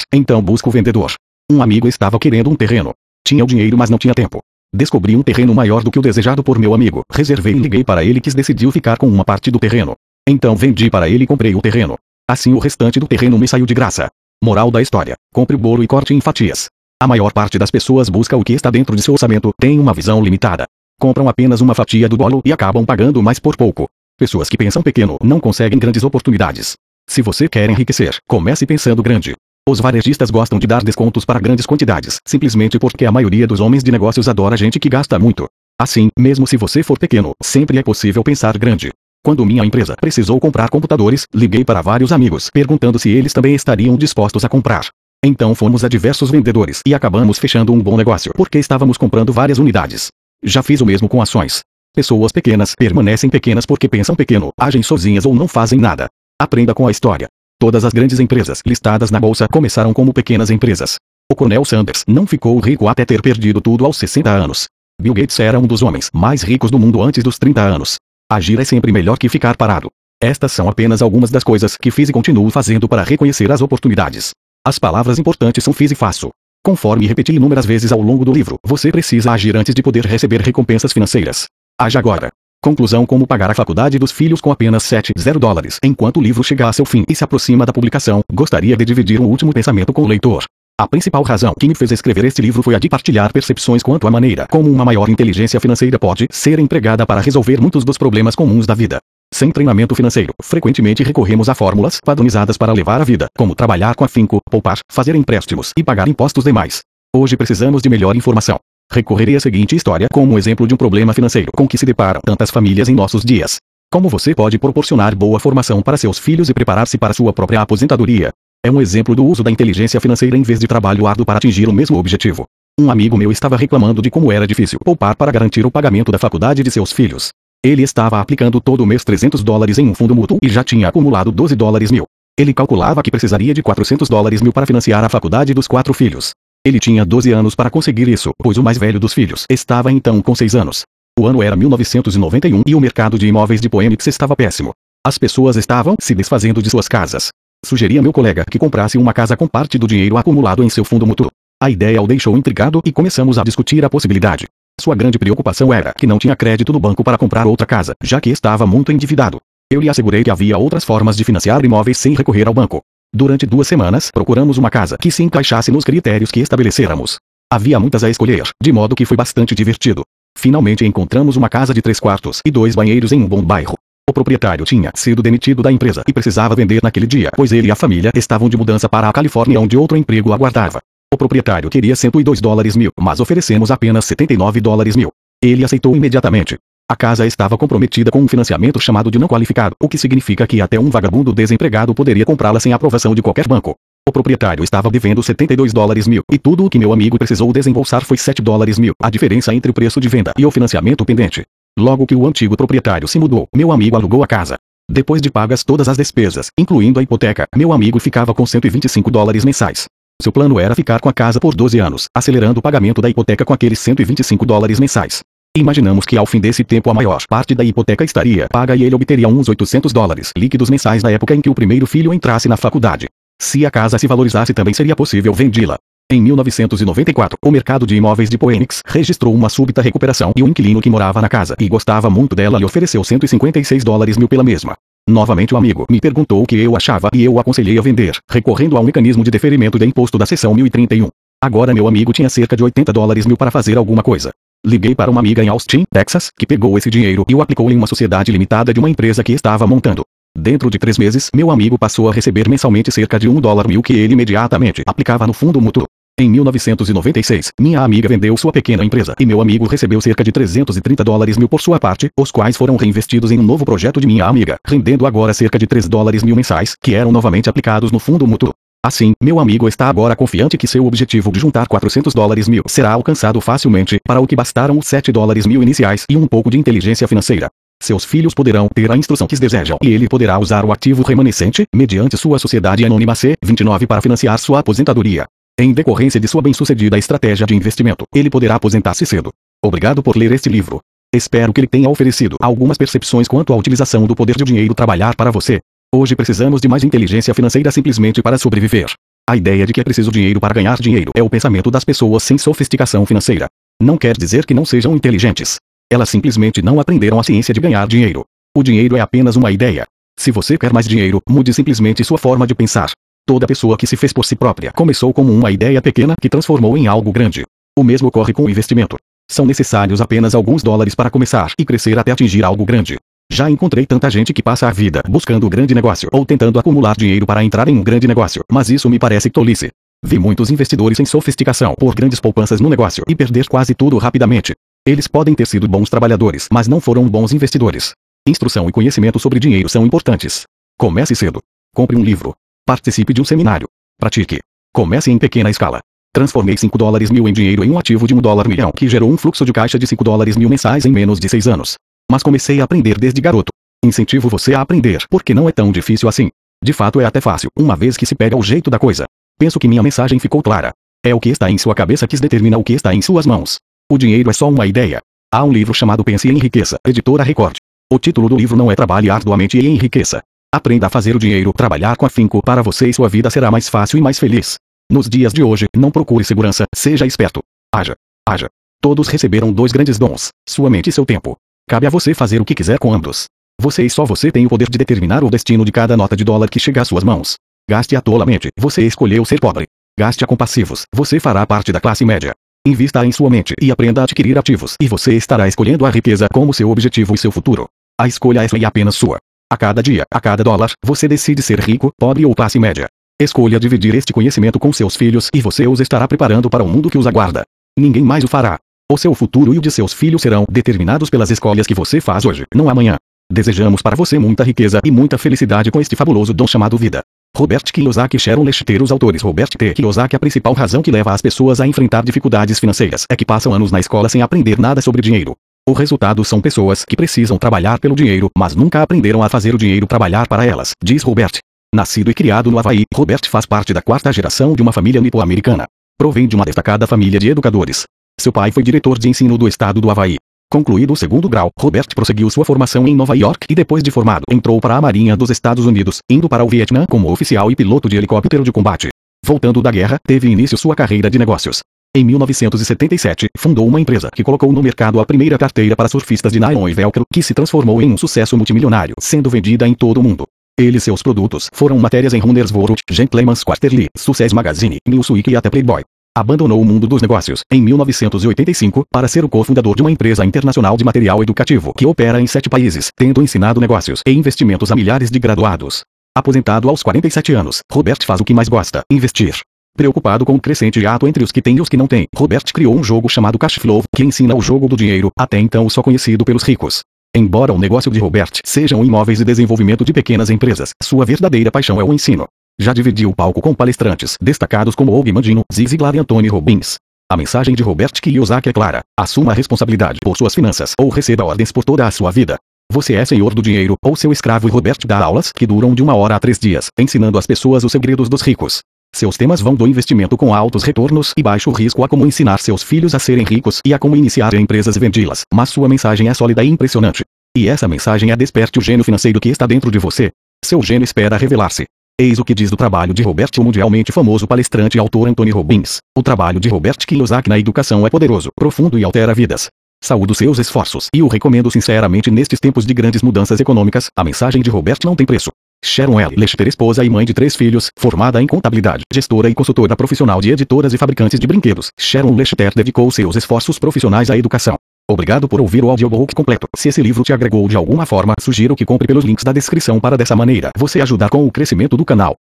então 0.11 0.41
busco 0.41 0.69
o 0.69 0.71
vendedor. 0.71 1.13
Um 1.51 1.61
amigo 1.61 1.87
estava 1.87 2.17
querendo 2.17 2.49
um 2.49 2.55
terreno. 2.55 2.95
Tinha 3.23 3.43
o 3.43 3.47
dinheiro, 3.47 3.77
mas 3.77 3.91
não 3.91 3.99
tinha 3.99 4.15
tempo. 4.15 4.39
Descobri 4.73 5.15
um 5.15 5.21
terreno 5.21 5.53
maior 5.53 5.83
do 5.83 5.91
que 5.91 5.99
o 5.99 6.01
desejado 6.01 6.43
por 6.43 6.57
meu 6.57 6.73
amigo. 6.73 7.03
Reservei 7.11 7.53
e 7.53 7.59
liguei 7.59 7.83
para 7.83 8.03
ele 8.03 8.19
que 8.19 8.31
decidiu 8.31 8.71
ficar 8.71 8.97
com 8.97 9.05
uma 9.07 9.23
parte 9.23 9.51
do 9.51 9.59
terreno. 9.59 9.93
Então 10.27 10.55
vendi 10.55 10.89
para 10.89 11.07
ele 11.07 11.25
e 11.25 11.27
comprei 11.27 11.53
o 11.53 11.61
terreno. 11.61 11.95
Assim 12.27 12.53
o 12.55 12.57
restante 12.57 12.99
do 12.99 13.07
terreno 13.07 13.37
me 13.37 13.47
saiu 13.47 13.67
de 13.67 13.75
graça. 13.75 14.09
Moral 14.43 14.71
da 14.71 14.81
história: 14.81 15.15
compre 15.31 15.55
o 15.55 15.59
bolo 15.59 15.83
e 15.83 15.87
corte 15.87 16.15
em 16.15 16.19
fatias. 16.19 16.69
A 16.99 17.05
maior 17.05 17.31
parte 17.31 17.59
das 17.59 17.69
pessoas 17.69 18.09
busca 18.09 18.35
o 18.35 18.43
que 18.43 18.53
está 18.53 18.71
dentro 18.71 18.95
de 18.95 19.03
seu 19.03 19.13
orçamento, 19.13 19.51
tem 19.59 19.79
uma 19.79 19.93
visão 19.93 20.23
limitada. 20.23 20.65
Compram 20.99 21.29
apenas 21.29 21.61
uma 21.61 21.75
fatia 21.75 22.09
do 22.09 22.17
bolo 22.17 22.41
e 22.43 22.51
acabam 22.51 22.83
pagando 22.83 23.21
mais 23.21 23.37
por 23.37 23.55
pouco. 23.55 23.87
Pessoas 24.19 24.49
que 24.49 24.57
pensam 24.57 24.81
pequeno 24.81 25.15
não 25.23 25.39
conseguem 25.39 25.77
grandes 25.77 26.03
oportunidades. 26.03 26.73
Se 27.07 27.21
você 27.21 27.47
quer 27.47 27.69
enriquecer, 27.69 28.17
comece 28.27 28.65
pensando 28.65 29.03
grande. 29.03 29.35
Os 29.69 29.79
varejistas 29.79 30.31
gostam 30.31 30.57
de 30.57 30.65
dar 30.65 30.83
descontos 30.83 31.23
para 31.23 31.39
grandes 31.39 31.67
quantidades, 31.67 32.19
simplesmente 32.25 32.79
porque 32.79 33.05
a 33.05 33.11
maioria 33.11 33.45
dos 33.45 33.59
homens 33.59 33.83
de 33.83 33.91
negócios 33.91 34.27
adora 34.27 34.57
gente 34.57 34.79
que 34.79 34.89
gasta 34.89 35.19
muito. 35.19 35.45
Assim, 35.79 36.09
mesmo 36.17 36.47
se 36.47 36.57
você 36.57 36.81
for 36.81 36.97
pequeno, 36.97 37.33
sempre 37.43 37.77
é 37.77 37.83
possível 37.83 38.23
pensar 38.23 38.57
grande. 38.57 38.89
Quando 39.23 39.45
minha 39.45 39.63
empresa 39.63 39.95
precisou 39.95 40.39
comprar 40.39 40.69
computadores, 40.71 41.25
liguei 41.31 41.63
para 41.63 41.83
vários 41.83 42.11
amigos 42.11 42.49
perguntando 42.51 42.97
se 42.97 43.11
eles 43.11 43.33
também 43.33 43.53
estariam 43.53 43.95
dispostos 43.95 44.43
a 44.43 44.49
comprar. 44.49 44.87
Então 45.23 45.53
fomos 45.53 45.83
a 45.83 45.87
diversos 45.87 46.31
vendedores 46.31 46.81
e 46.87 46.95
acabamos 46.95 47.37
fechando 47.37 47.71
um 47.71 47.79
bom 47.79 47.95
negócio 47.95 48.31
porque 48.35 48.57
estávamos 48.57 48.97
comprando 48.97 49.31
várias 49.31 49.59
unidades. 49.59 50.07
Já 50.43 50.63
fiz 50.63 50.81
o 50.81 50.87
mesmo 50.87 51.07
com 51.07 51.21
ações. 51.21 51.61
Pessoas 51.97 52.31
pequenas 52.31 52.75
permanecem 52.75 53.27
pequenas 53.27 53.65
porque 53.65 53.89
pensam 53.89 54.15
pequeno, 54.15 54.51
agem 54.55 54.83
sozinhas 54.83 55.25
ou 55.25 55.33
não 55.33 55.47
fazem 55.47 55.79
nada. 55.79 56.07
Aprenda 56.39 56.71
com 56.75 56.85
a 56.85 56.91
história. 56.91 57.27
Todas 57.59 57.83
as 57.83 57.91
grandes 57.91 58.19
empresas 58.19 58.61
listadas 58.63 59.09
na 59.09 59.19
bolsa 59.19 59.47
começaram 59.47 59.91
como 59.95 60.13
pequenas 60.13 60.51
empresas. 60.51 60.97
O 61.27 61.35
Coronel 61.35 61.65
Sanders 61.65 62.03
não 62.07 62.27
ficou 62.27 62.59
rico 62.59 62.87
até 62.87 63.03
ter 63.03 63.19
perdido 63.19 63.59
tudo 63.59 63.83
aos 63.83 63.97
60 63.97 64.29
anos. 64.29 64.67
Bill 65.01 65.15
Gates 65.15 65.39
era 65.39 65.57
um 65.57 65.65
dos 65.65 65.81
homens 65.81 66.11
mais 66.13 66.43
ricos 66.43 66.69
do 66.69 66.77
mundo 66.77 67.01
antes 67.01 67.23
dos 67.23 67.39
30 67.39 67.61
anos. 67.61 67.95
Agir 68.31 68.59
é 68.59 68.63
sempre 68.63 68.91
melhor 68.91 69.17
que 69.17 69.27
ficar 69.27 69.57
parado. 69.57 69.89
Estas 70.21 70.51
são 70.51 70.69
apenas 70.69 71.01
algumas 71.01 71.31
das 71.31 71.43
coisas 71.43 71.75
que 71.75 71.89
fiz 71.89 72.09
e 72.09 72.13
continuo 72.13 72.51
fazendo 72.51 72.87
para 72.87 73.01
reconhecer 73.01 73.51
as 73.51 73.61
oportunidades. 73.61 74.33
As 74.63 74.77
palavras 74.77 75.17
importantes 75.17 75.63
são 75.63 75.73
fiz 75.73 75.89
e 75.89 75.95
faço. 75.95 76.29
Conforme 76.63 77.07
repeti 77.07 77.33
inúmeras 77.33 77.65
vezes 77.65 77.91
ao 77.91 78.01
longo 78.01 78.23
do 78.23 78.31
livro, 78.31 78.57
você 78.63 78.91
precisa 78.91 79.31
agir 79.31 79.57
antes 79.57 79.73
de 79.73 79.81
poder 79.81 80.05
receber 80.05 80.41
recompensas 80.41 80.93
financeiras. 80.93 81.47
Haja 81.79 81.99
agora. 81.99 82.31
Conclusão 82.59 83.05
Como 83.05 83.27
pagar 83.27 83.51
a 83.51 83.53
faculdade 83.53 83.99
dos 83.99 84.11
filhos 84.11 84.41
com 84.41 84.51
apenas 84.51 84.83
7,0 84.83 85.37
dólares. 85.37 85.77
Enquanto 85.83 86.17
o 86.17 86.23
livro 86.23 86.43
chega 86.43 86.67
a 86.67 86.73
seu 86.73 86.83
fim 86.83 87.03
e 87.07 87.13
se 87.13 87.23
aproxima 87.23 87.67
da 87.67 87.71
publicação, 87.71 88.21
gostaria 88.33 88.75
de 88.75 88.83
dividir 88.83 89.21
um 89.21 89.25
último 89.25 89.53
pensamento 89.53 89.93
com 89.93 90.01
o 90.01 90.07
leitor. 90.07 90.43
A 90.81 90.87
principal 90.87 91.21
razão 91.21 91.53
que 91.59 91.67
me 91.67 91.75
fez 91.75 91.91
escrever 91.91 92.25
este 92.25 92.41
livro 92.41 92.63
foi 92.63 92.73
a 92.73 92.79
de 92.79 92.89
partilhar 92.89 93.31
percepções 93.31 93.83
quanto 93.83 94.07
à 94.07 94.11
maneira 94.11 94.47
como 94.49 94.71
uma 94.71 94.83
maior 94.83 95.07
inteligência 95.07 95.59
financeira 95.59 95.99
pode 95.99 96.27
ser 96.31 96.57
empregada 96.57 97.05
para 97.05 97.21
resolver 97.21 97.61
muitos 97.61 97.85
dos 97.85 97.97
problemas 97.97 98.33
comuns 98.33 98.65
da 98.65 98.73
vida. 98.73 98.97
Sem 99.31 99.51
treinamento 99.51 99.93
financeiro, 99.93 100.33
frequentemente 100.41 101.03
recorremos 101.03 101.47
a 101.47 101.53
fórmulas 101.53 101.99
padronizadas 102.03 102.57
para 102.57 102.73
levar 102.73 103.01
a 103.01 103.03
vida, 103.03 103.27
como 103.37 103.53
trabalhar 103.53 103.93
com 103.93 104.03
afinco, 104.03 104.39
poupar, 104.49 104.79
fazer 104.91 105.13
empréstimos 105.13 105.73
e 105.77 105.83
pagar 105.83 106.07
impostos 106.07 106.43
demais. 106.43 106.79
Hoje 107.15 107.37
precisamos 107.37 107.83
de 107.83 107.89
melhor 107.89 108.15
informação. 108.15 108.57
Recorrerei 108.91 109.35
à 109.35 109.39
seguinte 109.39 109.75
história 109.75 110.07
como 110.11 110.37
exemplo 110.37 110.65
de 110.65 110.73
um 110.73 110.77
problema 110.77 111.13
financeiro 111.13 111.51
com 111.55 111.67
que 111.67 111.77
se 111.77 111.85
deparam 111.85 112.21
tantas 112.25 112.49
famílias 112.49 112.87
em 112.87 112.95
nossos 112.95 113.23
dias. 113.23 113.57
Como 113.91 114.09
você 114.09 114.33
pode 114.33 114.57
proporcionar 114.57 115.15
boa 115.15 115.39
formação 115.39 115.81
para 115.81 115.97
seus 115.97 116.17
filhos 116.17 116.49
e 116.49 116.53
preparar-se 116.53 116.97
para 116.97 117.13
sua 117.13 117.31
própria 117.31 117.61
aposentadoria? 117.61 118.31
É 118.65 118.71
um 118.71 118.81
exemplo 118.81 119.15
do 119.15 119.23
uso 119.25 119.43
da 119.43 119.51
inteligência 119.51 119.99
financeira 120.01 120.37
em 120.37 120.41
vez 120.41 120.59
de 120.59 120.67
trabalho 120.67 121.05
árduo 121.05 121.25
para 121.25 121.37
atingir 121.37 121.69
o 121.69 121.73
mesmo 121.73 121.97
objetivo. 121.97 122.45
Um 122.79 122.89
amigo 122.89 123.17
meu 123.17 123.31
estava 123.31 123.57
reclamando 123.57 124.01
de 124.01 124.09
como 124.09 124.31
era 124.31 124.47
difícil 124.47 124.79
poupar 124.83 125.15
para 125.15 125.31
garantir 125.31 125.65
o 125.65 125.71
pagamento 125.71 126.11
da 126.11 126.17
faculdade 126.17 126.63
de 126.63 126.71
seus 126.71 126.91
filhos. 126.91 127.29
Ele 127.63 127.83
estava 127.83 128.19
aplicando 128.19 128.61
todo 128.61 128.85
mês 128.85 129.03
300 129.03 129.43
dólares 129.43 129.77
em 129.77 129.87
um 129.87 129.95
fundo 129.95 130.15
mútuo 130.15 130.37
e 130.41 130.49
já 130.49 130.63
tinha 130.63 130.87
acumulado 130.87 131.31
12 131.31 131.55
dólares 131.55 131.91
mil. 131.91 132.05
Ele 132.39 132.53
calculava 132.53 133.01
que 133.01 133.11
precisaria 133.11 133.53
de 133.53 133.63
400 133.63 134.07
dólares 134.07 134.41
mil 134.41 134.53
para 134.53 134.65
financiar 134.65 135.03
a 135.03 135.09
faculdade 135.09 135.53
dos 135.53 135.67
quatro 135.67 135.93
filhos. 135.93 136.31
Ele 136.67 136.81
tinha 136.81 137.05
12 137.05 137.31
anos 137.31 137.55
para 137.55 137.69
conseguir 137.69 138.09
isso, 138.09 138.31
pois 138.43 138.57
o 138.57 138.61
mais 138.61 138.77
velho 138.77 138.99
dos 138.99 139.13
filhos 139.13 139.45
estava 139.49 139.89
então 139.89 140.21
com 140.21 140.35
6 140.35 140.53
anos. 140.53 140.81
O 141.17 141.25
ano 141.25 141.41
era 141.41 141.55
1991 141.55 142.63
e 142.67 142.75
o 142.75 142.81
mercado 142.81 143.17
de 143.17 143.25
imóveis 143.25 143.61
de 143.61 143.69
Poemix 143.69 144.05
estava 144.05 144.35
péssimo. 144.35 144.73
As 145.01 145.17
pessoas 145.17 145.55
estavam 145.55 145.95
se 145.97 146.13
desfazendo 146.13 146.61
de 146.61 146.69
suas 146.69 146.89
casas. 146.89 147.29
Sugeri 147.63 147.97
a 147.97 148.01
meu 148.01 148.11
colega 148.11 148.43
que 148.51 148.59
comprasse 148.59 148.97
uma 148.97 149.13
casa 149.13 149.37
com 149.37 149.47
parte 149.47 149.77
do 149.77 149.87
dinheiro 149.87 150.17
acumulado 150.17 150.61
em 150.61 150.69
seu 150.69 150.83
fundo 150.83 151.07
mútuo. 151.07 151.31
A 151.63 151.69
ideia 151.69 152.01
o 152.01 152.05
deixou 152.05 152.35
intrigado 152.35 152.81
e 152.83 152.91
começamos 152.91 153.37
a 153.37 153.45
discutir 153.45 153.85
a 153.85 153.89
possibilidade. 153.89 154.45
Sua 154.77 154.93
grande 154.93 155.17
preocupação 155.17 155.73
era 155.73 155.93
que 155.93 156.05
não 156.05 156.19
tinha 156.19 156.35
crédito 156.35 156.73
no 156.73 156.81
banco 156.81 157.01
para 157.01 157.17
comprar 157.17 157.47
outra 157.47 157.65
casa, 157.65 157.93
já 158.03 158.19
que 158.19 158.29
estava 158.29 158.67
muito 158.67 158.91
endividado. 158.91 159.39
Eu 159.71 159.79
lhe 159.79 159.87
assegurei 159.87 160.21
que 160.21 160.29
havia 160.29 160.57
outras 160.57 160.83
formas 160.83 161.15
de 161.15 161.23
financiar 161.23 161.63
imóveis 161.63 161.97
sem 161.97 162.13
recorrer 162.13 162.45
ao 162.45 162.53
banco. 162.53 162.81
Durante 163.13 163.45
duas 163.45 163.67
semanas, 163.67 164.11
procuramos 164.11 164.57
uma 164.57 164.69
casa 164.69 164.97
que 164.97 165.09
se 165.09 165.23
encaixasse 165.23 165.71
nos 165.71 165.83
critérios 165.83 166.29
que 166.29 166.39
estabelecêramos. 166.39 167.17
Havia 167.51 167.79
muitas 167.79 168.03
a 168.03 168.09
escolher, 168.09 168.43
de 168.61 168.71
modo 168.71 168.95
que 168.95 169.05
foi 169.05 169.15
bastante 169.15 169.55
divertido. 169.55 170.03
Finalmente 170.37 170.85
encontramos 170.85 171.35
uma 171.35 171.49
casa 171.49 171.73
de 171.73 171.81
três 171.81 171.99
quartos 171.99 172.41
e 172.45 172.51
dois 172.51 172.75
banheiros 172.75 173.11
em 173.11 173.21
um 173.21 173.27
bom 173.27 173.41
bairro. 173.41 173.75
O 174.09 174.13
proprietário 174.13 174.65
tinha 174.65 174.91
sido 174.95 175.23
demitido 175.23 175.63
da 175.63 175.71
empresa 175.71 176.03
e 176.07 176.13
precisava 176.13 176.55
vender 176.55 176.81
naquele 176.83 177.07
dia, 177.07 177.31
pois 177.35 177.51
ele 177.51 177.67
e 177.67 177.71
a 177.71 177.75
família 177.75 178.11
estavam 178.13 178.49
de 178.49 178.57
mudança 178.57 178.87
para 178.87 179.09
a 179.09 179.13
Califórnia 179.13 179.59
onde 179.59 179.77
outro 179.77 179.97
emprego 179.97 180.33
aguardava. 180.33 180.79
O 181.13 181.17
proprietário 181.17 181.69
queria 181.69 181.95
102 181.95 182.41
dólares 182.41 182.75
mil, 182.75 182.91
mas 182.99 183.19
oferecemos 183.19 183.71
apenas 183.71 184.05
79 184.05 184.59
dólares 184.59 184.95
mil. 184.95 185.11
Ele 185.41 185.63
aceitou 185.63 185.95
imediatamente. 185.95 186.57
A 186.89 186.95
casa 186.95 187.27
estava 187.27 187.57
comprometida 187.57 188.09
com 188.09 188.21
um 188.21 188.29
financiamento 188.29 188.79
chamado 188.79 189.11
de 189.11 189.19
não 189.19 189.27
qualificado, 189.27 189.75
o 189.77 189.89
que 189.89 189.97
significa 189.97 190.47
que 190.47 190.61
até 190.61 190.79
um 190.79 190.89
vagabundo 190.89 191.33
desempregado 191.33 191.93
poderia 191.93 192.23
comprá-la 192.23 192.61
sem 192.61 192.71
aprovação 192.71 193.13
de 193.13 193.21
qualquer 193.21 193.45
banco. 193.45 193.75
O 194.07 194.11
proprietário 194.13 194.63
estava 194.63 194.89
devendo 194.89 195.21
72 195.21 195.73
dólares 195.73 196.07
mil, 196.07 196.23
e 196.31 196.39
tudo 196.39 196.63
o 196.63 196.69
que 196.69 196.79
meu 196.79 196.93
amigo 196.93 197.17
precisou 197.17 197.51
desembolsar 197.51 198.05
foi 198.05 198.15
7 198.15 198.41
dólares 198.41 198.79
mil, 198.79 198.93
a 199.03 199.09
diferença 199.09 199.53
entre 199.53 199.69
o 199.69 199.73
preço 199.73 199.99
de 199.99 200.07
venda 200.07 200.31
e 200.37 200.45
o 200.45 200.49
financiamento 200.49 201.03
pendente. 201.03 201.43
Logo 201.77 202.07
que 202.07 202.15
o 202.15 202.25
antigo 202.25 202.55
proprietário 202.55 203.05
se 203.05 203.19
mudou, 203.19 203.49
meu 203.53 203.73
amigo 203.73 203.97
alugou 203.97 204.23
a 204.23 204.27
casa. 204.27 204.57
Depois 204.89 205.21
de 205.21 205.29
pagas 205.29 205.65
todas 205.65 205.89
as 205.89 205.97
despesas, 205.97 206.51
incluindo 206.57 207.01
a 207.01 207.03
hipoteca, 207.03 207.49
meu 207.53 207.73
amigo 207.73 207.99
ficava 207.99 208.33
com 208.33 208.45
125 208.45 209.11
dólares 209.11 209.43
mensais. 209.43 209.87
Seu 210.21 210.31
plano 210.31 210.57
era 210.57 210.73
ficar 210.73 211.01
com 211.01 211.09
a 211.09 211.13
casa 211.13 211.37
por 211.37 211.53
12 211.53 211.79
anos, 211.79 212.07
acelerando 212.15 212.61
o 212.61 212.63
pagamento 212.63 213.01
da 213.01 213.09
hipoteca 213.09 213.43
com 213.43 213.51
aqueles 213.51 213.77
125 213.79 214.45
dólares 214.45 214.79
mensais. 214.79 215.21
Imaginamos 215.57 216.05
que 216.05 216.15
ao 216.15 216.25
fim 216.27 216.39
desse 216.39 216.63
tempo 216.63 216.87
a 216.91 216.93
maior 216.93 217.19
parte 217.27 217.55
da 217.55 217.63
hipoteca 217.63 218.03
estaria 218.03 218.47
paga 218.47 218.75
e 218.75 218.83
ele 218.83 218.93
obteria 218.93 219.27
uns 219.27 219.49
800 219.49 219.91
dólares 219.91 220.31
líquidos 220.37 220.69
mensais 220.69 221.01
na 221.01 221.09
época 221.09 221.33
em 221.33 221.41
que 221.41 221.49
o 221.49 221.55
primeiro 221.55 221.87
filho 221.87 222.13
entrasse 222.13 222.47
na 222.47 222.55
faculdade. 222.55 223.07
Se 223.41 223.65
a 223.65 223.71
casa 223.71 223.97
se 223.97 224.05
valorizasse 224.05 224.53
também 224.53 224.71
seria 224.71 224.95
possível 224.95 225.33
vendê-la. 225.33 225.75
Em 226.11 226.21
1994, 226.21 227.39
o 227.43 227.49
mercado 227.49 227.87
de 227.87 227.95
imóveis 227.95 228.29
de 228.29 228.37
Phoenix 228.37 228.83
registrou 228.85 229.33
uma 229.33 229.49
súbita 229.49 229.81
recuperação 229.81 230.31
e 230.35 230.43
o 230.43 230.47
inquilino 230.47 230.79
que 230.79 230.91
morava 230.91 231.23
na 231.23 231.27
casa 231.27 231.55
e 231.59 231.67
gostava 231.67 232.07
muito 232.07 232.35
dela 232.35 232.59
lhe 232.59 232.65
ofereceu 232.65 233.03
156 233.03 233.83
dólares 233.83 234.15
mil 234.15 234.27
pela 234.27 234.43
mesma. 234.43 234.75
Novamente 235.09 235.55
o 235.55 235.57
amigo 235.57 235.87
me 235.89 235.99
perguntou 235.99 236.43
o 236.43 236.45
que 236.45 236.55
eu 236.55 236.75
achava 236.75 237.09
e 237.11 237.23
eu 237.23 237.33
o 237.33 237.39
aconselhei 237.39 237.79
a 237.79 237.81
vender, 237.81 238.15
recorrendo 238.29 238.77
ao 238.77 238.83
mecanismo 238.83 239.23
de 239.23 239.31
deferimento 239.31 239.79
de 239.79 239.85
imposto 239.87 240.19
da 240.19 240.25
seção 240.27 240.53
1031. 240.53 241.09
Agora 241.43 241.73
meu 241.73 241.87
amigo 241.87 242.13
tinha 242.13 242.29
cerca 242.29 242.55
de 242.55 242.63
80 242.63 242.93
dólares 242.93 243.25
mil 243.25 243.35
para 243.35 243.49
fazer 243.49 243.75
alguma 243.75 244.03
coisa. 244.03 244.31
Liguei 244.67 244.93
para 244.93 245.09
uma 245.09 245.21
amiga 245.21 245.41
em 245.41 245.47
Austin, 245.47 245.85
Texas, 245.89 246.29
que 246.37 246.45
pegou 246.45 246.77
esse 246.77 246.89
dinheiro 246.89 247.23
e 247.29 247.33
o 247.33 247.41
aplicou 247.41 247.71
em 247.71 247.77
uma 247.77 247.87
sociedade 247.87 248.33
limitada 248.33 248.73
de 248.73 248.81
uma 248.81 248.89
empresa 248.89 249.23
que 249.23 249.31
estava 249.31 249.65
montando. 249.65 250.03
Dentro 250.37 250.69
de 250.69 250.77
três 250.77 250.97
meses, 250.97 251.29
meu 251.33 251.49
amigo 251.49 251.79
passou 251.79 252.09
a 252.09 252.13
receber 252.13 252.49
mensalmente 252.49 252.91
cerca 252.91 253.17
de 253.17 253.29
um 253.29 253.39
dólar 253.39 253.65
mil 253.65 253.81
que 253.81 253.93
ele 253.93 254.11
imediatamente 254.11 254.83
aplicava 254.85 255.25
no 255.25 255.31
fundo 255.31 255.61
mútuo. 255.61 255.85
Em 256.19 256.29
1996, 256.29 257.53
minha 257.57 257.79
amiga 257.79 258.09
vendeu 258.09 258.35
sua 258.35 258.51
pequena 258.51 258.83
empresa 258.83 259.15
e 259.17 259.25
meu 259.25 259.39
amigo 259.39 259.65
recebeu 259.65 260.01
cerca 260.01 260.21
de 260.21 260.33
330 260.33 261.01
dólares 261.01 261.37
mil 261.37 261.47
por 261.47 261.61
sua 261.61 261.79
parte, 261.79 262.09
os 262.19 262.29
quais 262.29 262.57
foram 262.57 262.75
reinvestidos 262.75 263.31
em 263.31 263.39
um 263.39 263.43
novo 263.43 263.63
projeto 263.63 264.01
de 264.01 264.07
minha 264.07 264.25
amiga, 264.25 264.57
rendendo 264.67 265.05
agora 265.05 265.33
cerca 265.33 265.57
de 265.57 265.65
3 265.65 265.87
dólares 265.87 266.23
mil 266.23 266.35
mensais, 266.35 266.75
que 266.83 266.93
eram 266.93 267.13
novamente 267.13 267.49
aplicados 267.49 267.89
no 267.89 267.99
fundo 267.99 268.27
mútuo. 268.27 268.53
Assim, 268.85 269.13
meu 269.21 269.39
amigo 269.39 269.67
está 269.67 269.89
agora 269.89 270.15
confiante 270.15 270.57
que 270.57 270.67
seu 270.67 270.85
objetivo 270.85 271.31
de 271.31 271.39
juntar 271.39 271.67
400 271.67 272.13
dólares 272.13 272.47
mil 272.47 272.63
será 272.67 272.91
alcançado 272.91 273.41
facilmente, 273.41 273.99
para 274.07 274.21
o 274.21 274.27
que 274.27 274.35
bastaram 274.35 274.77
os 274.77 274.87
7 274.87 275.11
dólares 275.11 275.45
mil 275.45 275.61
iniciais 275.61 276.05
e 276.09 276.15
um 276.15 276.27
pouco 276.27 276.49
de 276.49 276.57
inteligência 276.57 277.07
financeira. 277.07 277.49
Seus 277.81 278.03
filhos 278.03 278.33
poderão 278.33 278.67
ter 278.73 278.91
a 278.91 278.97
instrução 278.97 279.27
que 279.27 279.35
desejam 279.35 279.77
e 279.83 279.89
ele 279.89 280.07
poderá 280.07 280.39
usar 280.39 280.65
o 280.65 280.71
ativo 280.71 281.03
remanescente, 281.03 281.65
mediante 281.75 282.17
sua 282.17 282.39
sociedade 282.39 282.85
anônima 282.85 283.13
C29 283.13 283.85
para 283.85 284.01
financiar 284.01 284.37
sua 284.39 284.59
aposentadoria. 284.59 285.25
Em 285.59 285.73
decorrência 285.73 286.19
de 286.19 286.27
sua 286.27 286.41
bem-sucedida 286.41 286.97
estratégia 286.97 287.45
de 287.45 287.55
investimento, 287.55 288.05
ele 288.13 288.29
poderá 288.29 288.55
aposentar-se 288.55 289.05
cedo. 289.05 289.31
Obrigado 289.63 290.01
por 290.01 290.15
ler 290.15 290.31
este 290.31 290.49
livro. 290.49 290.79
Espero 291.13 291.53
que 291.53 291.61
ele 291.61 291.67
tenha 291.67 291.89
oferecido 291.89 292.35
algumas 292.39 292.77
percepções 292.77 293.27
quanto 293.27 293.53
à 293.53 293.55
utilização 293.55 294.05
do 294.05 294.15
poder 294.15 294.35
de 294.35 294.43
dinheiro 294.43 294.73
trabalhar 294.73 295.15
para 295.15 295.31
você. 295.31 295.59
Hoje 295.95 296.17
precisamos 296.17 296.59
de 296.59 296.67
mais 296.67 296.83
inteligência 296.83 297.33
financeira 297.33 297.71
simplesmente 297.71 298.21
para 298.21 298.37
sobreviver. 298.37 298.91
A 299.29 299.37
ideia 299.37 299.65
de 299.65 299.71
que 299.71 299.79
é 299.79 299.83
preciso 299.85 300.11
dinheiro 300.11 300.37
para 300.37 300.53
ganhar 300.53 300.77
dinheiro 300.81 301.11
é 301.15 301.23
o 301.23 301.29
pensamento 301.29 301.71
das 301.71 301.85
pessoas 301.85 302.23
sem 302.23 302.37
sofisticação 302.37 303.05
financeira. 303.05 303.47
Não 303.81 303.97
quer 303.97 304.17
dizer 304.17 304.45
que 304.45 304.53
não 304.53 304.65
sejam 304.65 304.93
inteligentes. 304.97 305.55
Elas 305.89 306.09
simplesmente 306.09 306.61
não 306.61 306.81
aprenderam 306.81 307.17
a 307.17 307.23
ciência 307.23 307.53
de 307.53 307.61
ganhar 307.61 307.87
dinheiro. 307.87 308.25
O 308.53 308.63
dinheiro 308.63 308.97
é 308.97 308.99
apenas 308.99 309.37
uma 309.37 309.49
ideia. 309.49 309.85
Se 310.19 310.29
você 310.29 310.57
quer 310.57 310.73
mais 310.73 310.85
dinheiro, 310.85 311.21
mude 311.29 311.53
simplesmente 311.53 312.03
sua 312.03 312.17
forma 312.17 312.45
de 312.45 312.53
pensar. 312.53 312.91
Toda 313.25 313.47
pessoa 313.47 313.77
que 313.77 313.87
se 313.87 313.95
fez 313.95 314.11
por 314.11 314.25
si 314.25 314.35
própria 314.35 314.73
começou 314.73 315.13
como 315.13 315.31
uma 315.31 315.51
ideia 315.51 315.81
pequena 315.81 316.15
que 316.21 316.27
transformou 316.27 316.77
em 316.77 316.87
algo 316.87 317.13
grande. 317.13 317.45
O 317.79 317.83
mesmo 317.83 318.09
ocorre 318.09 318.33
com 318.33 318.43
o 318.43 318.49
investimento. 318.49 318.97
São 319.31 319.45
necessários 319.45 320.01
apenas 320.01 320.35
alguns 320.35 320.61
dólares 320.61 320.95
para 320.95 321.09
começar 321.09 321.53
e 321.57 321.63
crescer 321.63 321.97
até 321.97 322.11
atingir 322.11 322.43
algo 322.43 322.65
grande. 322.65 322.97
Já 323.31 323.51
encontrei 323.51 323.85
tanta 323.85 324.09
gente 324.09 324.33
que 324.33 324.41
passa 324.41 324.67
a 324.67 324.71
vida 324.71 325.03
buscando 325.07 325.45
o 325.45 325.49
grande 325.49 325.75
negócio 325.75 326.09
ou 326.11 326.25
tentando 326.25 326.57
acumular 326.57 326.95
dinheiro 326.95 327.25
para 327.25 327.43
entrar 327.43 327.67
em 327.67 327.77
um 327.77 327.83
grande 327.83 328.07
negócio, 328.07 328.43
mas 328.51 328.69
isso 328.69 328.89
me 328.89 328.97
parece 328.97 329.29
tolice. 329.29 329.69
Vi 330.03 330.17
muitos 330.17 330.49
investidores 330.49 330.97
sem 330.97 331.05
sofisticação 331.05 331.75
por 331.77 331.93
grandes 331.93 332.19
poupanças 332.19 332.61
no 332.61 332.69
negócio 332.69 333.03
e 333.07 333.15
perder 333.15 333.47
quase 333.47 333.75
tudo 333.75 333.97
rapidamente. 333.97 334.53
Eles 334.87 335.07
podem 335.07 335.35
ter 335.35 335.45
sido 335.45 335.67
bons 335.67 335.89
trabalhadores, 335.89 336.47
mas 336.51 336.67
não 336.67 336.79
foram 336.79 337.07
bons 337.07 337.33
investidores. 337.33 337.91
Instrução 338.27 338.69
e 338.69 338.71
conhecimento 338.71 339.19
sobre 339.19 339.39
dinheiro 339.39 339.69
são 339.69 339.85
importantes. 339.85 340.43
Comece 340.77 341.15
cedo. 341.15 341.39
Compre 341.75 341.95
um 341.95 342.03
livro. 342.03 342.33
Participe 342.65 343.13
de 343.13 343.21
um 343.21 343.25
seminário. 343.25 343.67
Pratique. 343.99 344.39
Comece 344.73 345.11
em 345.11 345.17
pequena 345.17 345.49
escala. 345.49 345.79
Transformei 346.13 346.57
5 346.57 346.77
dólares 346.77 347.11
mil 347.11 347.27
em 347.27 347.33
dinheiro 347.33 347.63
em 347.63 347.69
um 347.69 347.77
ativo 347.77 348.07
de 348.07 348.13
1 348.13 348.21
dólar 348.21 348.47
milhão 348.47 348.71
que 348.71 348.87
gerou 348.87 349.11
um 349.11 349.17
fluxo 349.17 349.45
de 349.45 349.53
caixa 349.53 349.77
de 349.77 349.85
5 349.85 350.03
dólares 350.03 350.37
mil 350.37 350.49
mensais 350.49 350.85
em 350.85 350.91
menos 350.91 351.19
de 351.19 351.27
6 351.29 351.47
anos. 351.47 351.75
Mas 352.11 352.23
comecei 352.23 352.61
a 352.61 352.63
aprender 352.63 352.97
desde 352.97 353.19
garoto. 353.21 353.51
Incentivo 353.83 354.29
você 354.29 354.53
a 354.53 354.61
aprender 354.61 355.05
porque 355.09 355.33
não 355.33 355.47
é 355.47 355.51
tão 355.51 355.71
difícil 355.71 356.07
assim. 356.07 356.29
De 356.63 356.73
fato 356.73 356.99
é 356.99 357.05
até 357.05 357.21
fácil, 357.21 357.49
uma 357.57 357.75
vez 357.75 357.95
que 357.97 358.05
se 358.05 358.15
pega 358.15 358.35
o 358.35 358.41
jeito 358.41 358.69
da 358.69 358.79
coisa. 358.79 359.05
Penso 359.37 359.59
que 359.59 359.67
minha 359.67 359.83
mensagem 359.83 360.17
ficou 360.17 360.41
clara. 360.41 360.71
É 361.05 361.13
o 361.13 361.19
que 361.19 361.29
está 361.29 361.49
em 361.51 361.57
sua 361.57 361.75
cabeça 361.75 362.07
que 362.07 362.17
determina 362.17 362.57
o 362.57 362.63
que 362.63 362.73
está 362.73 362.93
em 362.93 363.01
suas 363.01 363.25
mãos. 363.25 363.57
O 363.91 363.97
dinheiro 363.97 364.29
é 364.29 364.33
só 364.33 364.49
uma 364.49 364.65
ideia. 364.65 365.01
Há 365.31 365.43
um 365.43 365.51
livro 365.51 365.73
chamado 365.73 366.03
Pense 366.03 366.27
e 366.27 366.31
Enriqueça, 366.31 366.77
editora 366.85 367.23
Record. 367.23 367.57
O 367.91 367.99
título 367.99 368.27
do 368.27 368.35
livro 368.35 368.57
não 368.57 368.71
é 368.71 368.75
Trabalhe 368.75 369.09
arduamente 369.09 369.57
e 369.57 369.67
enriqueça. 369.67 370.21
Aprenda 370.53 370.87
a 370.87 370.89
fazer 370.89 371.15
o 371.15 371.19
dinheiro 371.19 371.53
trabalhar 371.53 371.95
com 371.97 372.05
afinco 372.05 372.41
para 372.41 372.61
você 372.61 372.89
e 372.89 372.93
sua 372.93 373.07
vida 373.07 373.29
será 373.29 373.51
mais 373.51 373.69
fácil 373.69 373.97
e 373.97 374.01
mais 374.01 374.17
feliz. 374.17 374.55
Nos 374.89 375.09
dias 375.09 375.33
de 375.33 375.43
hoje, 375.43 375.67
não 375.75 375.91
procure 375.91 376.23
segurança, 376.23 376.65
seja 376.73 377.05
esperto. 377.05 377.41
Haja. 377.73 377.95
Haja. 378.27 378.47
Todos 378.81 379.07
receberam 379.07 379.51
dois 379.51 379.71
grandes 379.71 379.99
dons, 379.99 380.29
sua 380.47 380.69
mente 380.69 380.89
e 380.89 380.93
seu 380.93 381.05
tempo. 381.05 381.37
Cabe 381.69 381.85
a 381.85 381.89
você 381.89 382.13
fazer 382.13 382.39
o 382.39 382.45
que 382.45 382.55
quiser 382.55 382.79
com 382.79 382.93
ambos. 382.93 383.25
Você 383.61 383.83
e 383.85 383.89
só 383.89 384.05
você 384.05 384.31
tem 384.31 384.45
o 384.45 384.49
poder 384.49 384.69
de 384.69 384.77
determinar 384.77 385.21
o 385.21 385.29
destino 385.29 385.65
de 385.65 385.71
cada 385.71 385.97
nota 385.97 386.15
de 386.15 386.23
dólar 386.23 386.49
que 386.49 386.61
chega 386.61 386.81
às 386.81 386.87
suas 386.87 387.03
mãos. 387.03 387.35
Gaste-a 387.69 387.99
tolamente, 387.99 388.47
você 388.57 388.87
escolheu 388.87 389.25
ser 389.25 389.41
pobre. 389.41 389.65
Gaste-a 389.99 390.25
com 390.25 390.37
passivos, 390.37 390.83
você 390.95 391.19
fará 391.19 391.45
parte 391.45 391.73
da 391.73 391.81
classe 391.81 392.05
média. 392.05 392.31
Invista 392.65 393.05
em 393.05 393.11
sua 393.11 393.29
mente 393.29 393.53
e 393.61 393.69
aprenda 393.69 393.99
a 393.99 394.05
adquirir 394.05 394.37
ativos 394.37 394.75
e 394.81 394.87
você 394.87 395.15
estará 395.17 395.45
escolhendo 395.45 395.85
a 395.85 395.89
riqueza 395.89 396.29
como 396.31 396.53
seu 396.53 396.69
objetivo 396.69 397.13
e 397.13 397.17
seu 397.17 397.33
futuro. 397.33 397.67
A 397.99 398.07
escolha 398.07 398.45
é 398.45 398.65
apenas 398.65 398.95
sua. 398.95 399.17
A 399.51 399.57
cada 399.57 399.83
dia, 399.83 400.05
a 400.09 400.21
cada 400.21 400.45
dólar, 400.45 400.71
você 400.81 401.05
decide 401.05 401.41
ser 401.41 401.59
rico, 401.59 401.91
pobre 401.99 402.25
ou 402.25 402.33
classe 402.33 402.57
média. 402.57 402.87
Escolha 403.21 403.59
dividir 403.59 403.93
este 403.93 404.13
conhecimento 404.13 404.57
com 404.57 404.71
seus 404.71 404.95
filhos 404.95 405.29
e 405.33 405.41
você 405.41 405.67
os 405.67 405.81
estará 405.81 406.07
preparando 406.07 406.49
para 406.49 406.63
o 406.63 406.67
mundo 406.67 406.89
que 406.89 406.97
os 406.97 407.07
aguarda. 407.07 407.43
Ninguém 407.77 408.03
mais 408.03 408.23
o 408.23 408.27
fará. 408.27 408.57
O 408.89 408.97
seu 408.97 409.13
futuro 409.13 409.53
e 409.53 409.57
o 409.57 409.61
de 409.61 409.69
seus 409.69 409.91
filhos 409.91 410.21
serão 410.21 410.45
determinados 410.49 411.09
pelas 411.09 411.29
escolhas 411.29 411.67
que 411.67 411.73
você 411.73 411.99
faz 411.99 412.23
hoje, 412.23 412.45
não 412.55 412.69
amanhã. 412.69 412.95
Desejamos 413.29 413.81
para 413.81 413.97
você 413.97 414.17
muita 414.17 414.45
riqueza 414.45 414.79
e 414.81 414.89
muita 414.89 415.17
felicidade 415.17 415.69
com 415.69 415.81
este 415.81 415.93
fabuloso 415.93 416.33
dom 416.33 416.47
chamado 416.47 416.77
vida. 416.77 417.01
Robert 417.35 417.63
Kiyosaki 417.65 418.17
Sharon 418.17 418.43
Lechter 418.43 418.81
Os 418.81 418.89
autores 418.89 419.21
Robert 419.21 419.49
T. 419.49 419.73
Kiyosaki 419.73 420.15
A 420.15 420.19
principal 420.19 420.53
razão 420.53 420.81
que 420.81 420.89
leva 420.89 421.11
as 421.11 421.21
pessoas 421.21 421.59
a 421.59 421.67
enfrentar 421.67 422.05
dificuldades 422.05 422.59
financeiras 422.59 423.03
é 423.11 423.15
que 423.17 423.25
passam 423.25 423.53
anos 423.53 423.73
na 423.73 423.79
escola 423.81 424.07
sem 424.07 424.21
aprender 424.21 424.57
nada 424.57 424.81
sobre 424.81 425.01
dinheiro. 425.01 425.35
O 425.67 425.73
resultado 425.73 426.23
são 426.23 426.39
pessoas 426.39 426.85
que 426.85 426.95
precisam 426.95 427.37
trabalhar 427.37 427.79
pelo 427.79 427.93
dinheiro, 427.93 428.29
mas 428.37 428.55
nunca 428.55 428.81
aprenderam 428.81 429.21
a 429.21 429.27
fazer 429.27 429.53
o 429.53 429.57
dinheiro 429.57 429.85
trabalhar 429.85 430.29
para 430.29 430.45
elas, 430.45 430.71
diz 430.81 431.03
Robert. 431.03 431.39
Nascido 431.75 432.09
e 432.09 432.13
criado 432.13 432.49
no 432.49 432.57
Havaí, 432.57 432.85
Robert 432.95 433.27
faz 433.27 433.45
parte 433.45 433.73
da 433.73 433.81
quarta 433.81 434.13
geração 434.13 434.53
de 434.53 434.61
uma 434.61 434.71
família 434.71 435.01
nipo-americana. 435.01 435.65
Provém 435.97 436.25
de 436.25 436.37
uma 436.37 436.45
destacada 436.45 436.87
família 436.87 437.19
de 437.19 437.27
educadores. 437.27 437.83
Seu 438.19 438.33
pai 438.33 438.51
foi 438.51 438.63
diretor 438.63 438.97
de 438.97 439.07
ensino 439.07 439.37
do 439.37 439.47
estado 439.47 439.79
do 439.79 439.91
Havaí. 439.91 440.15
Concluído 440.51 440.91
o 440.91 440.95
segundo 440.95 441.29
grau, 441.29 441.51
Robert 441.59 441.87
prosseguiu 441.93 442.29
sua 442.29 442.43
formação 442.43 442.87
em 442.87 442.95
Nova 442.95 443.15
York 443.15 443.45
e 443.49 443.53
depois 443.53 443.83
de 443.83 443.91
formado, 443.91 444.23
entrou 444.31 444.59
para 444.59 444.75
a 444.75 444.81
Marinha 444.81 445.15
dos 445.15 445.29
Estados 445.29 445.65
Unidos, 445.65 445.99
indo 446.09 446.27
para 446.27 446.43
o 446.43 446.49
Vietnã 446.49 446.85
como 446.89 447.11
oficial 447.11 447.51
e 447.51 447.55
piloto 447.55 447.87
de 447.87 447.95
helicóptero 447.95 448.43
de 448.43 448.51
combate. 448.51 448.89
Voltando 449.23 449.61
da 449.61 449.69
guerra, 449.69 449.99
teve 450.05 450.29
início 450.29 450.57
sua 450.57 450.75
carreira 450.75 451.11
de 451.11 451.19
negócios. 451.19 451.59
Em 451.95 452.03
1977, 452.03 453.27
fundou 453.37 453.67
uma 453.67 453.79
empresa 453.79 454.09
que 454.13 454.23
colocou 454.23 454.51
no 454.51 454.63
mercado 454.63 454.99
a 454.99 455.05
primeira 455.05 455.37
carteira 455.37 455.75
para 455.75 455.87
surfistas 455.87 456.31
de 456.33 456.39
nylon 456.39 456.67
e 456.67 456.73
velcro, 456.73 457.03
que 457.13 457.21
se 457.21 457.35
transformou 457.35 457.81
em 457.81 457.91
um 457.91 457.97
sucesso 457.97 458.35
multimilionário, 458.35 458.95
sendo 458.99 459.29
vendida 459.29 459.67
em 459.67 459.75
todo 459.75 459.99
o 459.99 460.03
mundo. 460.03 460.25
Ele 460.59 460.77
e 460.77 460.81
seus 460.81 461.03
produtos 461.03 461.49
foram 461.53 461.77
matérias 461.77 462.15
em 462.15 462.19
Runner's 462.19 462.51
World, 462.51 462.81
Gentleman's 462.89 463.43
Quarterly, 463.43 463.87
Success 463.95 464.33
Magazine, 464.33 464.77
Newsweek 464.87 465.29
e 465.29 465.35
até 465.35 465.51
Playboy. 465.51 465.83
Abandonou 466.17 466.59
o 466.59 466.65
mundo 466.65 466.87
dos 466.87 466.99
negócios 466.99 467.41
em 467.51 467.61
1985 467.61 468.87
para 468.91 469.07
ser 469.07 469.23
o 469.23 469.29
cofundador 469.29 469.75
de 469.75 469.83
uma 469.83 469.91
empresa 469.91 470.25
internacional 470.25 470.75
de 470.75 470.83
material 470.83 471.21
educativo 471.21 471.75
que 471.77 471.85
opera 471.85 472.19
em 472.19 472.25
sete 472.25 472.49
países, 472.49 472.89
tendo 472.97 473.21
ensinado 473.21 473.61
negócios 473.61 474.01
e 474.03 474.11
investimentos 474.13 474.71
a 474.71 474.75
milhares 474.75 475.11
de 475.11 475.19
graduados. 475.19 475.83
Aposentado 476.17 476.69
aos 476.69 476.81
47 476.81 477.33
anos, 477.33 477.59
Robert 477.71 477.99
faz 478.03 478.19
o 478.19 478.25
que 478.25 478.33
mais 478.33 478.49
gosta: 478.49 478.81
investir. 478.91 479.35
Preocupado 479.77 480.25
com 480.25 480.33
o 480.33 480.41
crescente 480.41 480.79
hiato 480.79 481.07
entre 481.07 481.23
os 481.23 481.31
que 481.31 481.39
têm 481.39 481.57
e 481.57 481.61
os 481.61 481.69
que 481.69 481.77
não 481.77 481.85
têm, 481.85 482.07
Robert 482.15 482.45
criou 482.51 482.75
um 482.75 482.83
jogo 482.83 483.07
chamado 483.07 483.37
Cash 483.37 483.59
Flow, 483.59 483.83
que 483.95 484.03
ensina 484.03 484.35
o 484.35 484.41
jogo 484.41 484.67
do 484.67 484.75
dinheiro, 484.75 485.11
até 485.15 485.37
então 485.37 485.69
só 485.69 485.83
conhecido 485.83 486.25
pelos 486.25 486.41
ricos. 486.41 486.81
Embora 487.15 487.53
o 487.53 487.59
negócio 487.59 487.91
de 487.91 487.99
Robert 487.99 488.31
sejam 488.43 488.83
imóveis 488.83 489.21
e 489.21 489.23
desenvolvimento 489.23 489.85
de 489.85 489.93
pequenas 489.93 490.31
empresas, 490.31 490.71
sua 490.81 491.05
verdadeira 491.05 491.51
paixão 491.51 491.79
é 491.79 491.83
o 491.83 491.93
ensino. 491.93 492.25
Já 492.59 492.73
dividiu 492.73 493.11
o 493.11 493.15
palco 493.15 493.39
com 493.39 493.53
palestrantes 493.53 494.17
destacados 494.19 494.73
como 494.73 494.91
Og 494.91 495.11
Mandino, 495.11 495.43
Zig 495.53 495.69
Ziglar 495.69 495.95
e 495.95 495.99
Anthony 495.99 496.27
Robbins. 496.27 496.77
A 497.09 497.15
mensagem 497.15 497.53
de 497.53 497.61
Robert 497.61 497.91
Kiyosaki 498.01 498.49
é 498.49 498.53
clara: 498.53 498.81
assuma 498.99 499.31
a 499.31 499.35
responsabilidade 499.35 499.99
por 500.03 500.17
suas 500.17 500.33
finanças 500.33 500.73
ou 500.79 500.89
receba 500.89 501.23
ordens 501.23 501.51
por 501.51 501.63
toda 501.63 501.85
a 501.85 501.91
sua 501.91 502.09
vida. 502.09 502.37
Você 502.71 502.95
é 502.95 503.05
senhor 503.05 503.35
do 503.35 503.43
dinheiro 503.43 503.75
ou 503.81 503.95
seu 503.95 504.11
escravo 504.11 504.47
e 504.47 504.51
Robert 504.51 504.79
dá 504.87 504.97
aulas 504.97 505.31
que 505.31 505.45
duram 505.45 505.75
de 505.75 505.83
uma 505.83 505.95
hora 505.95 506.15
a 506.15 506.19
três 506.19 506.39
dias, 506.39 506.67
ensinando 506.79 507.19
às 507.19 507.27
pessoas 507.27 507.63
os 507.63 507.71
segredos 507.71 508.09
dos 508.09 508.21
ricos. 508.23 508.61
Seus 508.93 509.15
temas 509.17 509.39
vão 509.39 509.53
do 509.53 509.67
investimento 509.67 510.17
com 510.17 510.33
altos 510.33 510.63
retornos 510.63 511.13
e 511.15 511.21
baixo 511.21 511.51
risco 511.51 511.83
a 511.83 511.87
como 511.87 512.07
ensinar 512.07 512.39
seus 512.39 512.63
filhos 512.63 512.95
a 512.95 512.99
serem 512.99 513.23
ricos 513.23 513.61
e 513.63 513.71
a 513.71 513.77
como 513.77 513.95
iniciar 513.95 514.33
empresas 514.33 514.75
e 514.75 514.79
vendi-las, 514.79 515.21
mas 515.31 515.49
sua 515.49 515.69
mensagem 515.69 516.09
é 516.09 516.13
sólida 516.13 516.43
e 516.43 516.49
impressionante. 516.49 517.03
E 517.37 517.47
essa 517.47 517.67
mensagem 517.67 518.09
é 518.09 518.15
desperte 518.15 518.57
o 518.57 518.61
gênio 518.61 518.83
financeiro 518.83 519.19
que 519.19 519.29
está 519.29 519.45
dentro 519.45 519.69
de 519.69 519.77
você. 519.77 520.09
Seu 520.43 520.61
gênio 520.63 520.83
espera 520.83 521.17
revelar-se. 521.17 521.65
Eis 521.99 522.19
o 522.19 522.23
que 522.23 522.35
diz 522.35 522.51
do 522.51 522.55
trabalho 522.55 522.93
de 522.93 523.01
Robert 523.01 523.31
o 523.39 523.43
mundialmente 523.43 523.91
famoso 523.91 524.27
palestrante 524.27 524.77
e 524.77 524.79
autor 524.79 525.07
Anthony 525.07 525.31
Robbins. 525.31 525.79
O 525.97 526.03
trabalho 526.03 526.39
de 526.39 526.47
Robert 526.47 526.77
Kiyosaki 526.85 527.27
na 527.27 527.39
educação 527.39 527.87
é 527.87 527.89
poderoso, 527.89 528.29
profundo 528.35 528.77
e 528.77 528.83
altera 528.83 529.15
vidas. 529.15 529.47
Saúdo 529.83 530.13
seus 530.13 530.37
esforços 530.37 530.89
e 530.93 531.01
o 531.01 531.07
recomendo 531.07 531.49
sinceramente 531.49 532.11
nestes 532.11 532.39
tempos 532.39 532.67
de 532.67 532.73
grandes 532.75 533.01
mudanças 533.01 533.39
econômicas. 533.39 533.87
A 533.97 534.03
mensagem 534.03 534.43
de 534.43 534.49
Robert 534.51 534.77
não 534.85 534.95
tem 534.95 535.07
preço. 535.07 535.31
Sharon 535.65 535.99
L. 535.99 536.15
Lester, 536.15 536.47
esposa 536.47 536.85
e 536.85 536.89
mãe 536.89 537.03
de 537.03 537.15
três 537.15 537.35
filhos, 537.35 537.71
formada 537.75 538.21
em 538.21 538.27
contabilidade, 538.27 538.83
gestora 538.93 539.27
e 539.27 539.33
consultora 539.33 539.75
profissional 539.75 540.21
de 540.21 540.29
editoras 540.29 540.75
e 540.75 540.77
fabricantes 540.77 541.19
de 541.19 541.25
brinquedos, 541.25 541.71
Sharon 541.79 542.15
Lester 542.15 542.51
dedicou 542.55 542.91
seus 542.91 543.15
esforços 543.15 543.57
profissionais 543.57 544.11
à 544.11 544.15
educação. 544.15 544.55
Obrigado 544.89 545.27
por 545.27 545.41
ouvir 545.41 545.65
o 545.65 545.69
audiobook 545.69 546.15
completo. 546.15 546.47
Se 546.55 546.69
esse 546.69 546.81
livro 546.81 547.03
te 547.03 547.11
agregou 547.11 547.45
de 547.49 547.57
alguma 547.57 547.85
forma, 547.85 548.13
sugiro 548.21 548.55
que 548.55 548.63
compre 548.63 548.87
pelos 548.87 549.03
links 549.03 549.23
da 549.25 549.33
descrição 549.33 549.81
para 549.81 549.97
dessa 549.97 550.15
maneira 550.15 550.51
você 550.57 550.79
ajudar 550.79 551.09
com 551.09 551.27
o 551.27 551.31
crescimento 551.31 551.75
do 551.75 551.83
canal. 551.83 552.15